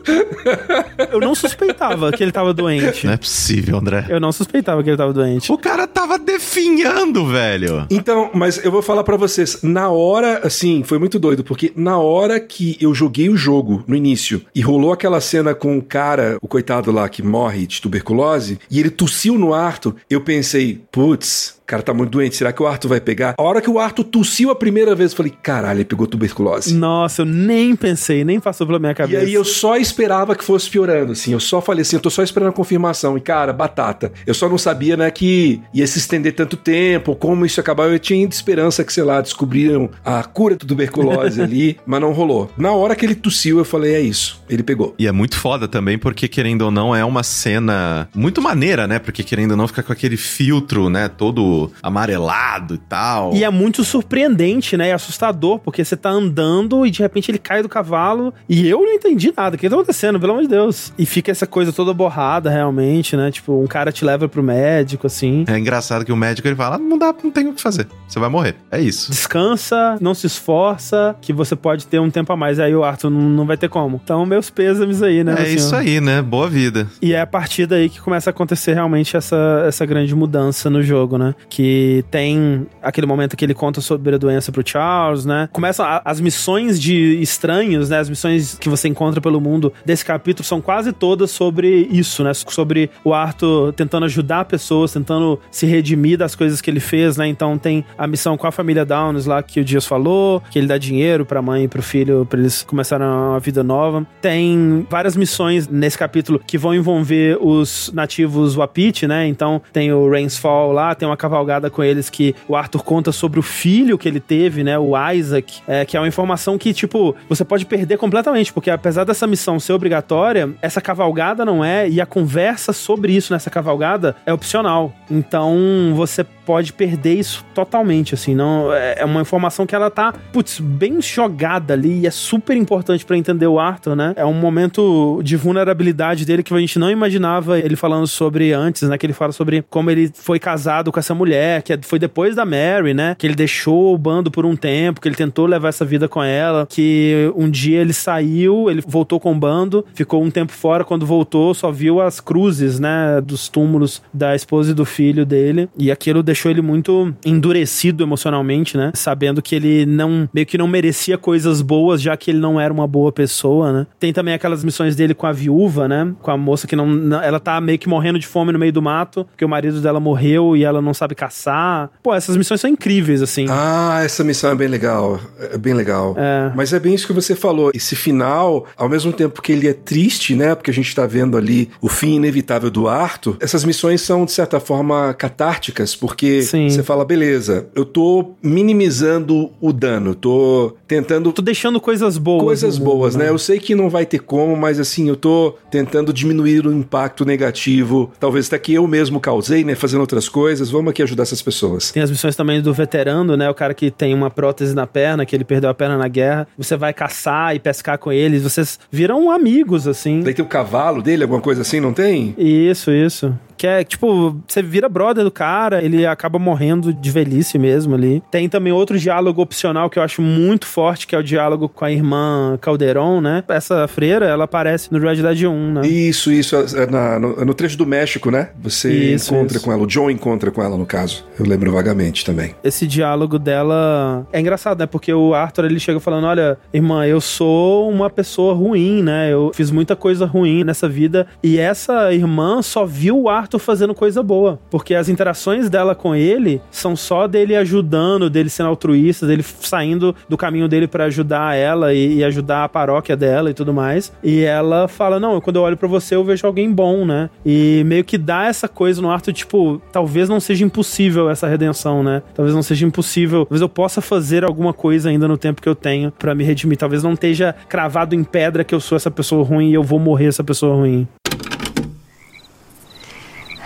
Eu 1.11 1.19
não 1.19 1.35
suspeitava 1.35 2.11
que 2.11 2.23
ele 2.23 2.31
tava 2.31 2.53
doente. 2.53 3.05
Não 3.05 3.13
é 3.13 3.17
possível, 3.17 3.77
André. 3.77 4.05
Eu 4.07 4.19
não 4.19 4.31
suspeitava 4.31 4.81
que 4.83 4.89
ele 4.89 4.97
tava 4.97 5.11
doente. 5.11 5.51
O 5.51 5.57
cara 5.57 5.87
tava 5.87 6.17
definhando, 6.17 7.25
velho. 7.25 7.85
Então, 7.89 8.29
mas 8.33 8.63
eu 8.63 8.71
vou 8.71 8.81
falar 8.81 9.03
pra 9.03 9.17
vocês, 9.17 9.61
na 9.61 9.89
hora, 9.89 10.41
assim, 10.43 10.83
foi 10.83 10.99
muito 10.99 11.19
doido, 11.19 11.43
porque 11.43 11.71
na 11.75 11.97
hora 11.97 12.39
que 12.39 12.77
eu 12.79 12.93
joguei 12.93 13.29
o 13.29 13.35
jogo, 13.35 13.83
no 13.87 13.95
início, 13.95 14.41
e 14.53 14.61
rolou 14.61 14.93
aquela 14.93 15.19
cena 15.19 15.53
com 15.53 15.77
o 15.77 15.81
cara, 15.81 16.00
o 16.41 16.47
coitado 16.47 16.91
lá 16.91 17.07
que 17.07 17.21
morre 17.21 17.67
de 17.67 17.81
tuberculose, 17.81 18.59
e 18.69 18.79
ele 18.79 18.89
tossiu 18.89 19.37
no 19.37 19.53
Arthur, 19.53 19.95
eu 20.09 20.21
pensei, 20.21 20.81
putz, 20.91 21.60
cara 21.71 21.81
tá 21.83 21.93
muito 21.93 22.09
doente, 22.11 22.35
será 22.35 22.51
que 22.51 22.61
o 22.61 22.67
Arthur 22.67 22.89
vai 22.89 22.99
pegar? 22.99 23.33
A 23.37 23.41
hora 23.41 23.61
que 23.61 23.69
o 23.69 23.79
Arthur 23.79 24.03
tossiu 24.03 24.49
a 24.51 24.55
primeira 24.55 24.93
vez, 24.93 25.11
eu 25.11 25.17
falei, 25.17 25.33
caralho, 25.41 25.77
ele 25.77 25.85
pegou 25.85 26.05
tuberculose. 26.05 26.73
Nossa, 26.73 27.21
eu 27.21 27.25
nem 27.25 27.75
pensei, 27.77 28.25
nem 28.25 28.39
passou 28.41 28.67
pela 28.67 28.77
minha 28.77 28.91
E 28.91 28.95
cabeça. 28.95 29.25
aí 29.25 29.33
eu 29.33 29.45
só 29.45 29.77
esperava 29.77 30.35
que 30.35 30.43
fosse 30.43 30.69
piorando, 30.69 31.13
assim. 31.13 31.31
Eu 31.31 31.39
só 31.39 31.61
falei 31.61 31.83
assim, 31.83 31.95
eu 31.95 32.01
tô 32.01 32.09
só 32.09 32.21
esperando 32.23 32.49
a 32.49 32.53
confirmação. 32.53 33.17
E, 33.17 33.21
cara, 33.21 33.53
batata. 33.53 34.11
Eu 34.27 34.33
só 34.33 34.49
não 34.49 34.57
sabia, 34.57 34.97
né, 34.97 35.09
que 35.09 35.61
ia 35.73 35.87
se 35.87 35.97
estender 35.97 36.33
tanto 36.33 36.57
tempo, 36.57 37.15
como 37.15 37.45
isso 37.45 37.59
ia 37.59 37.61
acabar. 37.61 37.89
Eu 37.89 37.97
tinha 37.99 38.19
ainda 38.19 38.33
esperança 38.35 38.83
que, 38.83 38.91
sei 38.91 39.03
lá, 39.03 39.21
descobriram 39.21 39.89
a 40.03 40.21
cura 40.23 40.55
da 40.57 40.65
tuberculose 40.65 41.39
ali, 41.41 41.77
mas 41.85 42.01
não 42.01 42.11
rolou. 42.11 42.51
Na 42.57 42.73
hora 42.73 42.95
que 42.97 43.05
ele 43.05 43.15
tossiu, 43.15 43.59
eu 43.59 43.65
falei, 43.65 43.93
é 43.95 44.01
isso. 44.01 44.41
Ele 44.49 44.61
pegou. 44.63 44.93
E 44.99 45.07
é 45.07 45.11
muito 45.11 45.37
foda 45.37 45.67
também, 45.69 45.97
porque 45.97 46.27
querendo 46.27 46.63
ou 46.63 46.71
não, 46.71 46.93
é 46.93 47.05
uma 47.05 47.23
cena 47.23 48.09
muito 48.13 48.41
maneira, 48.41 48.87
né? 48.87 48.99
Porque 48.99 49.23
querendo 49.23 49.51
ou 49.51 49.57
não, 49.57 49.67
fica 49.67 49.81
com 49.83 49.93
aquele 49.93 50.17
filtro, 50.17 50.89
né? 50.89 51.07
Todo 51.07 51.60
amarelado 51.83 52.75
e 52.75 52.77
tal. 52.77 53.33
E 53.33 53.43
é 53.43 53.49
muito 53.49 53.83
surpreendente, 53.83 54.77
né? 54.77 54.89
E 54.89 54.91
assustador, 54.91 55.59
porque 55.59 55.83
você 55.83 55.95
tá 55.95 56.09
andando 56.09 56.85
e 56.85 56.91
de 56.91 57.01
repente 57.01 57.29
ele 57.29 57.37
cai 57.37 57.61
do 57.61 57.69
cavalo 57.69 58.33
e 58.47 58.67
eu 58.67 58.79
não 58.79 58.93
entendi 58.93 59.33
nada. 59.35 59.55
O 59.55 59.59
que 59.59 59.69
tá 59.69 59.75
acontecendo, 59.75 60.19
pelo 60.19 60.33
amor 60.33 60.43
de 60.43 60.49
Deus? 60.49 60.93
E 60.97 61.05
fica 61.05 61.31
essa 61.31 61.47
coisa 61.47 61.73
toda 61.73 61.93
borrada, 61.93 62.49
realmente, 62.49 63.15
né? 63.15 63.31
Tipo, 63.31 63.61
um 63.61 63.67
cara 63.67 63.91
te 63.91 64.05
leva 64.05 64.27
pro 64.27 64.43
médico, 64.43 65.07
assim. 65.07 65.45
É 65.47 65.57
engraçado 65.57 66.05
que 66.05 66.11
o 66.11 66.17
médico 66.17 66.47
ele 66.47 66.55
fala: 66.55 66.75
"Ah, 66.75 66.79
não 66.79 66.97
dá, 66.97 67.13
não 67.23 67.31
tem 67.31 67.47
o 67.47 67.53
que 67.53 67.61
fazer. 67.61 67.87
Você 68.07 68.19
vai 68.19 68.29
morrer. 68.29 68.55
É 68.69 68.79
isso. 68.79 69.11
Descansa, 69.11 69.97
não 70.01 70.13
se 70.13 70.27
esforça, 70.27 71.15
que 71.21 71.33
você 71.33 71.55
pode 71.55 71.87
ter 71.87 71.99
um 71.99 72.09
tempo 72.09 72.31
a 72.33 72.37
mais. 72.37 72.59
Aí 72.59 72.75
o 72.75 72.83
Arthur 72.83 73.09
não, 73.09 73.21
não 73.21 73.45
vai 73.45 73.57
ter 73.57 73.69
como. 73.69 73.99
Então, 74.03 74.25
meus 74.25 74.49
pêsames 74.49 75.01
aí, 75.01 75.23
né? 75.23 75.35
É 75.39 75.49
isso 75.49 75.75
aí, 75.75 76.01
né? 76.01 76.21
Boa 76.21 76.49
vida. 76.49 76.87
E 77.01 77.13
é 77.13 77.21
a 77.21 77.27
partir 77.27 77.65
daí 77.65 77.89
que 77.89 77.99
começa 77.99 78.29
a 78.29 78.31
acontecer 78.31 78.73
realmente 78.73 79.15
essa, 79.15 79.63
essa 79.67 79.85
grande 79.85 80.13
mudança 80.15 80.69
no 80.69 80.81
jogo, 80.81 81.17
né? 81.17 81.33
Que 81.53 82.05
tem 82.09 82.65
aquele 82.81 83.05
momento 83.05 83.35
que 83.35 83.43
ele 83.43 83.53
conta 83.53 83.81
sobre 83.81 84.15
a 84.15 84.17
doença 84.17 84.53
pro 84.53 84.63
Charles, 84.65 85.25
né? 85.25 85.49
Começam 85.51 85.85
as 86.05 86.21
missões 86.21 86.79
de 86.79 87.21
estranhos, 87.21 87.89
né? 87.89 87.99
As 87.99 88.09
missões 88.09 88.57
que 88.57 88.69
você 88.69 88.87
encontra 88.87 89.19
pelo 89.19 89.41
mundo 89.41 89.73
desse 89.85 90.05
capítulo 90.05 90.45
são 90.45 90.61
quase 90.61 90.93
todas 90.93 91.29
sobre 91.29 91.89
isso, 91.91 92.23
né? 92.23 92.33
Sobre 92.33 92.89
o 93.03 93.13
Arthur 93.13 93.73
tentando 93.73 94.05
ajudar 94.05 94.45
pessoas, 94.45 94.93
tentando 94.93 95.37
se 95.51 95.65
redimir 95.65 96.17
das 96.17 96.35
coisas 96.35 96.61
que 96.61 96.69
ele 96.69 96.79
fez, 96.79 97.17
né? 97.17 97.27
Então 97.27 97.57
tem 97.57 97.83
a 97.97 98.07
missão 98.07 98.37
com 98.37 98.47
a 98.47 98.51
família 98.51 98.85
Downs 98.85 99.25
lá 99.25 99.43
que 99.43 99.59
o 99.59 99.63
Dias 99.63 99.85
falou, 99.85 100.41
que 100.49 100.57
ele 100.57 100.67
dá 100.67 100.77
dinheiro 100.77 101.25
pra 101.25 101.41
mãe 101.41 101.65
e 101.65 101.67
pro 101.67 101.83
filho 101.83 102.25
pra 102.29 102.39
eles 102.39 102.63
começarem 102.63 103.05
uma 103.05 103.39
vida 103.39 103.61
nova. 103.61 104.07
Tem 104.21 104.87
várias 104.89 105.17
missões 105.17 105.67
nesse 105.67 105.97
capítulo 105.97 106.39
que 106.47 106.57
vão 106.57 106.73
envolver 106.73 107.37
os 107.41 107.91
nativos 107.93 108.55
Wapiti, 108.55 109.05
né? 109.05 109.27
Então 109.27 109.61
tem 109.73 109.91
o 109.91 110.09
Rainsfall 110.09 110.71
lá, 110.71 110.95
tem 110.95 111.05
uma 111.05 111.17
cavalgada 111.31 111.69
com 111.69 111.83
eles 111.83 112.09
que 112.09 112.35
o 112.47 112.55
Arthur 112.55 112.83
conta 112.83 113.11
sobre 113.11 113.39
o 113.39 113.43
filho 113.43 113.97
que 113.97 114.07
ele 114.07 114.19
teve, 114.19 114.63
né? 114.63 114.77
O 114.77 114.93
Isaac, 115.11 115.61
é, 115.67 115.85
que 115.85 115.97
é 115.97 115.99
uma 115.99 116.07
informação 116.07 116.57
que, 116.57 116.73
tipo, 116.73 117.15
você 117.27 117.43
pode 117.43 117.65
perder 117.65 117.97
completamente, 117.97 118.51
porque 118.51 118.69
apesar 118.69 119.03
dessa 119.03 119.25
missão 119.25 119.59
ser 119.59 119.73
obrigatória, 119.73 120.49
essa 120.61 120.81
cavalgada 120.81 121.43
não 121.43 121.63
é, 121.63 121.89
e 121.89 121.99
a 121.99 122.05
conversa 122.05 122.73
sobre 122.73 123.13
isso 123.13 123.33
nessa 123.33 123.49
cavalgada 123.49 124.15
é 124.25 124.33
opcional. 124.33 124.93
Então 125.09 125.93
você 125.95 126.23
pode 126.23 126.73
perder 126.73 127.15
isso 127.15 127.45
totalmente, 127.53 128.13
assim, 128.13 128.35
não 128.35 128.73
é 128.73 128.91
é 129.01 129.05
uma 129.05 129.21
informação 129.21 129.65
que 129.65 129.75
ela 129.75 129.89
tá, 129.89 130.13
putz, 130.31 130.59
bem 130.59 131.01
jogada 131.01 131.73
ali 131.73 132.01
e 132.01 132.07
é 132.07 132.11
super 132.11 132.55
importante 132.55 133.03
pra 133.03 133.17
entender 133.17 133.47
o 133.47 133.59
Arthur, 133.59 133.95
né? 133.95 134.13
É 134.15 134.25
um 134.25 134.33
momento 134.33 135.21
de 135.23 135.35
vulnerabilidade 135.35 136.25
dele 136.25 136.43
que 136.43 136.53
a 136.53 136.59
gente 136.59 136.77
não 136.77 136.89
imaginava 136.89 137.57
ele 137.59 137.75
falando 137.75 138.05
sobre 138.05 138.53
antes, 138.53 138.87
né? 138.87 138.97
Que 138.97 139.05
ele 139.05 139.13
fala 139.13 139.31
sobre 139.31 139.63
como 139.69 139.89
ele 139.89 140.11
foi 140.13 140.39
casado 140.39 140.91
com 140.91 140.99
essa 140.99 141.15
mulher, 141.21 141.61
que 141.61 141.73
é, 141.73 141.79
foi 141.81 141.99
depois 141.99 142.35
da 142.35 142.45
Mary, 142.45 142.93
né? 142.93 143.15
Que 143.17 143.27
ele 143.27 143.35
deixou 143.35 143.93
o 143.93 143.97
bando 143.97 144.31
por 144.31 144.45
um 144.45 144.55
tempo, 144.55 144.99
que 144.99 145.07
ele 145.07 145.15
tentou 145.15 145.45
levar 145.45 145.69
essa 145.69 145.85
vida 145.85 146.07
com 146.07 146.23
ela, 146.23 146.65
que 146.67 147.31
um 147.35 147.49
dia 147.49 147.79
ele 147.79 147.93
saiu, 147.93 148.69
ele 148.69 148.83
voltou 148.85 149.19
com 149.19 149.31
o 149.31 149.35
bando, 149.35 149.85
ficou 149.93 150.23
um 150.23 150.31
tempo 150.31 150.51
fora, 150.51 150.83
quando 150.83 151.05
voltou 151.05 151.53
só 151.53 151.71
viu 151.71 152.01
as 152.01 152.19
cruzes, 152.19 152.79
né? 152.79 153.21
Dos 153.21 153.47
túmulos 153.47 154.01
da 154.13 154.35
esposa 154.35 154.71
e 154.71 154.73
do 154.73 154.85
filho 154.85 155.25
dele, 155.25 155.69
e 155.77 155.91
aquilo 155.91 156.23
deixou 156.23 156.49
ele 156.49 156.61
muito 156.61 157.13
endurecido 157.25 158.03
emocionalmente, 158.03 158.75
né? 158.77 158.91
Sabendo 158.95 159.41
que 159.41 159.55
ele 159.55 159.85
não, 159.85 160.27
meio 160.33 160.45
que 160.45 160.57
não 160.57 160.67
merecia 160.67 161.17
coisas 161.17 161.61
boas, 161.61 162.01
já 162.01 162.17
que 162.17 162.31
ele 162.31 162.39
não 162.39 162.59
era 162.59 162.73
uma 162.73 162.87
boa 162.87 163.11
pessoa, 163.11 163.71
né? 163.71 163.87
Tem 163.99 164.11
também 164.11 164.33
aquelas 164.33 164.63
missões 164.63 164.95
dele 164.95 165.13
com 165.13 165.27
a 165.27 165.31
viúva, 165.31 165.87
né? 165.87 166.13
Com 166.21 166.31
a 166.31 166.37
moça 166.37 166.67
que 166.67 166.75
não, 166.75 167.21
ela 167.21 167.39
tá 167.39 167.59
meio 167.61 167.77
que 167.77 167.87
morrendo 167.87 168.17
de 168.17 168.27
fome 168.27 168.51
no 168.51 168.59
meio 168.59 168.73
do 168.73 168.81
mato, 168.81 169.25
porque 169.25 169.45
o 169.45 169.49
marido 169.49 169.81
dela 169.81 169.99
morreu 169.99 170.55
e 170.55 170.63
ela 170.63 170.81
não 170.81 170.93
sabe 170.93 171.10
caçar. 171.15 171.89
Pô, 172.03 172.13
essas 172.13 172.37
missões 172.37 172.61
são 172.61 172.69
incríveis, 172.69 173.21
assim. 173.21 173.45
Ah, 173.49 174.01
essa 174.03 174.23
missão 174.23 174.51
é 174.51 174.55
bem 174.55 174.67
legal. 174.67 175.19
É 175.39 175.57
bem 175.57 175.73
legal. 175.73 176.15
É. 176.17 176.51
Mas 176.55 176.73
é 176.73 176.79
bem 176.79 176.93
isso 176.93 177.07
que 177.07 177.13
você 177.13 177.35
falou. 177.35 177.71
Esse 177.73 177.95
final, 177.95 178.65
ao 178.75 178.89
mesmo 178.89 179.11
tempo 179.11 179.41
que 179.41 179.51
ele 179.51 179.67
é 179.67 179.73
triste, 179.73 180.35
né? 180.35 180.55
Porque 180.55 180.71
a 180.71 180.73
gente 180.73 180.93
tá 180.95 181.05
vendo 181.05 181.37
ali 181.37 181.69
o 181.81 181.89
fim 181.89 182.15
inevitável 182.15 182.69
do 182.69 182.87
Arthur, 182.87 183.37
essas 183.39 183.63
missões 183.63 184.01
são, 184.01 184.25
de 184.25 184.31
certa 184.31 184.59
forma, 184.59 185.13
catárticas, 185.13 185.95
porque 185.95 186.41
Sim. 186.43 186.69
você 186.69 186.83
fala, 186.83 187.03
beleza, 187.05 187.67
eu 187.75 187.85
tô 187.85 188.31
minimizando 188.41 189.51
o 189.59 189.73
dano, 189.73 190.15
tô 190.15 190.75
tentando. 190.87 191.31
Tô 191.31 191.41
deixando 191.41 191.79
coisas 191.79 192.17
boas. 192.17 192.43
Coisas 192.43 192.77
mundo, 192.77 192.85
boas, 192.85 193.15
né? 193.15 193.29
Eu 193.29 193.37
sei 193.37 193.59
que 193.59 193.75
não 193.75 193.89
vai 193.89 194.05
ter 194.05 194.19
como, 194.19 194.55
mas 194.55 194.79
assim, 194.79 195.07
eu 195.07 195.15
tô 195.15 195.55
tentando 195.69 196.13
diminuir 196.13 196.65
o 196.65 196.73
impacto 196.73 197.25
negativo. 197.25 198.11
Talvez 198.19 198.47
até 198.47 198.59
que 198.59 198.73
eu 198.73 198.87
mesmo 198.87 199.19
causei, 199.19 199.63
né? 199.63 199.75
Fazendo 199.75 200.01
outras 200.01 200.27
coisas. 200.27 200.69
Vamos 200.69 200.91
aqui 200.91 201.00
ajudar 201.03 201.23
essas 201.23 201.41
pessoas. 201.41 201.91
Tem 201.91 202.03
as 202.03 202.09
missões 202.09 202.35
também 202.35 202.61
do 202.61 202.73
veterano, 202.73 203.35
né? 203.35 203.49
O 203.49 203.53
cara 203.53 203.73
que 203.73 203.91
tem 203.91 204.13
uma 204.13 204.29
prótese 204.29 204.75
na 204.75 204.87
perna, 204.87 205.25
que 205.25 205.35
ele 205.35 205.43
perdeu 205.43 205.69
a 205.69 205.73
perna 205.73 205.97
na 205.97 206.07
guerra. 206.07 206.47
Você 206.57 206.75
vai 206.75 206.93
caçar 206.93 207.55
e 207.55 207.59
pescar 207.59 207.97
com 207.97 208.11
eles. 208.11 208.43
Vocês 208.43 208.79
viram 208.91 209.31
amigos, 209.31 209.87
assim. 209.87 210.21
Daí 210.21 210.33
tem 210.33 210.43
o 210.43 210.47
cavalo 210.47 211.01
dele, 211.01 211.23
alguma 211.23 211.41
coisa 211.41 211.61
assim, 211.61 211.79
não 211.79 211.93
tem? 211.93 212.35
Isso, 212.37 212.91
isso. 212.91 213.33
Que 213.61 213.67
é, 213.67 213.83
tipo, 213.83 214.35
você 214.47 214.59
vira 214.63 214.89
brother 214.89 215.23
do 215.23 215.29
cara, 215.29 215.83
ele 215.85 216.03
acaba 216.03 216.39
morrendo 216.39 216.91
de 216.91 217.11
velhice 217.11 217.59
mesmo 217.59 217.93
ali. 217.93 218.23
Tem 218.31 218.49
também 218.49 218.73
outro 218.73 218.97
diálogo 218.97 219.39
opcional 219.39 219.87
que 219.87 219.99
eu 219.99 220.03
acho 220.03 220.19
muito 220.19 220.65
forte, 220.65 221.05
que 221.05 221.13
é 221.15 221.19
o 221.19 221.23
diálogo 221.23 221.69
com 221.69 221.85
a 221.85 221.91
irmã 221.91 222.57
Calderon, 222.59 223.21
né? 223.21 223.43
Essa 223.47 223.87
freira, 223.87 224.25
ela 224.25 224.45
aparece 224.45 224.91
no 224.91 224.97
Red 224.97 225.17
Dead 225.17 225.43
1, 225.43 225.73
né? 225.73 225.87
Isso, 225.87 226.31
isso. 226.31 226.55
É 226.55 226.87
na- 226.89 227.19
no, 227.19 227.39
é 227.39 227.45
no 227.45 227.53
trecho 227.53 227.77
do 227.77 227.85
México, 227.85 228.31
né? 228.31 228.49
Você 228.63 228.91
Isso, 228.91 229.31
encontra 229.35 229.57
isso. 229.57 229.63
com 229.67 229.71
ela. 229.71 229.83
O 229.83 229.85
John 229.85 230.09
encontra 230.09 230.49
com 230.49 230.63
ela, 230.63 230.75
no 230.75 230.85
caso. 230.87 231.23
Eu 231.39 231.45
lembro 231.45 231.71
vagamente 231.71 232.25
também. 232.25 232.55
esse 232.63 232.87
diálogo 232.87 233.37
dela 233.37 234.25
é 234.33 234.39
engraçado, 234.39 234.79
né? 234.79 234.87
Porque 234.87 235.13
o 235.13 235.35
Arthur 235.35 235.65
ele 235.65 235.79
chega 235.79 235.99
falando: 235.99 236.25
Olha, 236.25 236.57
irmã, 236.73 237.05
eu 237.05 237.21
sou 237.21 237.87
uma 237.91 238.09
pessoa 238.09 238.55
ruim, 238.55 239.03
né? 239.03 239.31
Eu 239.31 239.51
fiz 239.53 239.69
muita 239.69 239.95
coisa 239.95 240.25
ruim 240.25 240.63
nessa 240.63 240.89
vida. 240.89 241.27
E 241.43 241.59
essa 241.59 242.11
irmã 242.11 242.63
só 242.63 242.87
viu 242.87 243.21
o 243.21 243.29
Arthur 243.29 243.50
fazendo 243.59 243.93
coisa 243.93 244.21
boa. 244.21 244.59
Porque 244.69 244.95
as 244.95 245.09
interações 245.09 245.69
dela 245.69 245.95
com 245.95 246.15
ele 246.15 246.61
são 246.71 246.95
só 246.95 247.27
dele 247.27 247.55
ajudando, 247.55 248.29
dele 248.29 248.49
sendo 248.49 248.69
altruísta, 248.69 249.27
dele 249.27 249.43
saindo 249.43 250.15
do 250.27 250.37
caminho 250.37 250.67
dele 250.67 250.87
pra 250.87 251.05
ajudar 251.05 251.55
ela 251.55 251.93
e, 251.93 252.17
e 252.17 252.23
ajudar 252.23 252.63
a 252.63 252.69
paróquia 252.69 253.15
dela 253.15 253.49
e 253.49 253.53
tudo 253.53 253.73
mais. 253.73 254.11
E 254.23 254.41
ela 254.41 254.87
fala: 254.87 255.19
Não, 255.19 255.39
quando 255.41 255.57
eu 255.57 255.61
olho 255.63 255.77
pra 255.77 255.87
você, 255.87 256.15
eu 256.15 256.23
vejo 256.23 256.45
alguém 256.45 256.71
bom, 256.71 257.05
né? 257.05 257.29
E 257.45 257.83
meio 257.85 258.03
que 258.03 258.17
dá 258.17 258.45
essa 258.45 258.67
coisa 258.67 259.01
no 259.01 259.09
Arthur, 259.09 259.33
tipo, 259.33 259.81
talvez 259.91 260.29
não 260.29 260.39
seja 260.39 260.65
impossível 260.65 261.29
essa 261.29 261.47
redenção, 261.47 262.03
né? 262.03 262.21
Talvez 262.33 262.55
não 262.55 262.63
seja 262.63 262.85
impossível. 262.85 263.45
Talvez 263.45 263.61
eu 263.61 263.69
possa 263.69 264.01
fazer 264.01 264.43
alguma 264.43 264.73
coisa 264.73 265.09
ainda 265.09 265.27
no 265.27 265.37
tempo 265.37 265.61
que 265.61 265.69
eu 265.69 265.75
tenho 265.75 266.11
pra 266.11 266.35
me 266.35 266.43
redimir. 266.43 266.77
Talvez 266.77 267.03
não 267.03 267.13
esteja 267.13 267.55
cravado 267.67 268.15
em 268.15 268.23
pedra 268.23 268.63
que 268.63 268.73
eu 268.73 268.79
sou 268.79 268.95
essa 268.95 269.11
pessoa 269.11 269.43
ruim 269.43 269.69
e 269.69 269.73
eu 269.73 269.83
vou 269.83 269.99
morrer 269.99 270.27
essa 270.27 270.43
pessoa 270.43 270.75
ruim. 270.75 271.07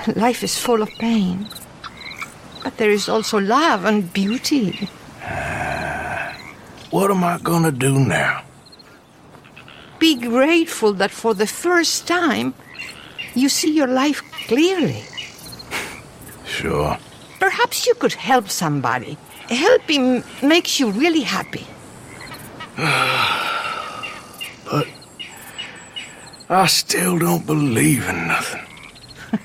Life 0.15 0.43
is 0.43 0.57
full 0.57 0.81
of 0.81 0.89
pain. 0.99 1.47
But 2.63 2.77
there 2.77 2.91
is 2.91 3.09
also 3.09 3.39
love 3.39 3.85
and 3.85 4.11
beauty. 4.13 4.89
What 6.91 7.11
am 7.11 7.23
I 7.23 7.39
gonna 7.39 7.71
do 7.71 7.99
now? 7.99 8.43
Be 9.99 10.15
grateful 10.15 10.93
that 10.93 11.11
for 11.11 11.33
the 11.33 11.47
first 11.47 12.07
time 12.07 12.53
you 13.33 13.49
see 13.49 13.73
your 13.73 13.87
life 13.87 14.21
clearly. 14.47 15.03
Sure. 16.45 16.97
Perhaps 17.39 17.85
you 17.85 17.95
could 17.95 18.13
help 18.13 18.49
somebody. 18.49 19.17
Helping 19.49 20.23
makes 20.41 20.79
you 20.79 20.91
really 20.91 21.21
happy. 21.21 21.65
But 24.65 24.87
I 26.49 26.67
still 26.67 27.19
don't 27.19 27.45
believe 27.45 28.07
in 28.07 28.27
nothing. 28.27 28.74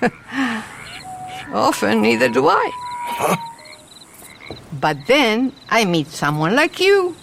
Often, 1.52 2.02
neither 2.02 2.28
do 2.28 2.48
I. 2.48 3.36
But 4.80 4.96
then 5.06 5.52
I 5.68 5.84
meet 5.84 6.06
someone 6.06 6.54
like 6.54 6.80
you, 6.80 7.16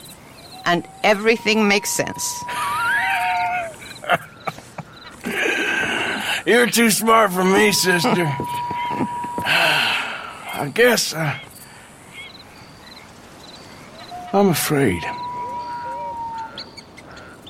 and 0.65 0.87
everything 1.03 1.67
makes 1.67 1.89
sense. 1.89 2.43
You're 6.45 6.67
too 6.69 6.91
smart 6.91 7.31
for 7.31 7.43
me, 7.43 7.71
sister. 7.71 8.25
I 9.47 10.71
guess 10.73 11.13
uh, 11.13 11.39
I'm 14.33 14.49
afraid. 14.49 15.03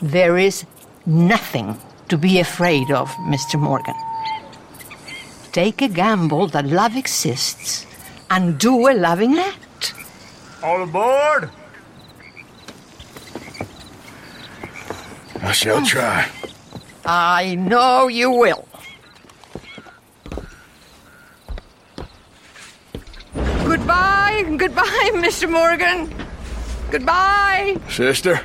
There 0.01 0.37
is 0.37 0.63
nothing 1.05 1.75
to 2.09 2.17
be 2.17 2.39
afraid 2.39 2.91
of, 2.91 3.09
Mr. 3.27 3.59
Morgan. 3.59 3.95
Take 5.57 5.81
a 5.81 5.87
gamble 5.87 6.45
that 6.49 6.67
love 6.67 6.95
exists 6.95 7.87
and 8.29 8.59
do 8.59 8.89
a 8.89 8.93
loving 8.93 9.39
act. 9.39 9.95
All 10.61 10.83
aboard! 10.83 11.49
I 15.41 15.51
shall 15.53 15.79
hmm. 15.79 15.85
try. 15.85 16.29
I 17.07 17.55
know 17.55 18.07
you 18.07 18.29
will. 18.29 18.67
Goodbye, 23.65 24.45
goodbye, 24.59 25.09
Mr. 25.25 25.49
Morgan. 25.49 26.13
Goodbye. 26.91 27.77
Sister? 27.89 28.41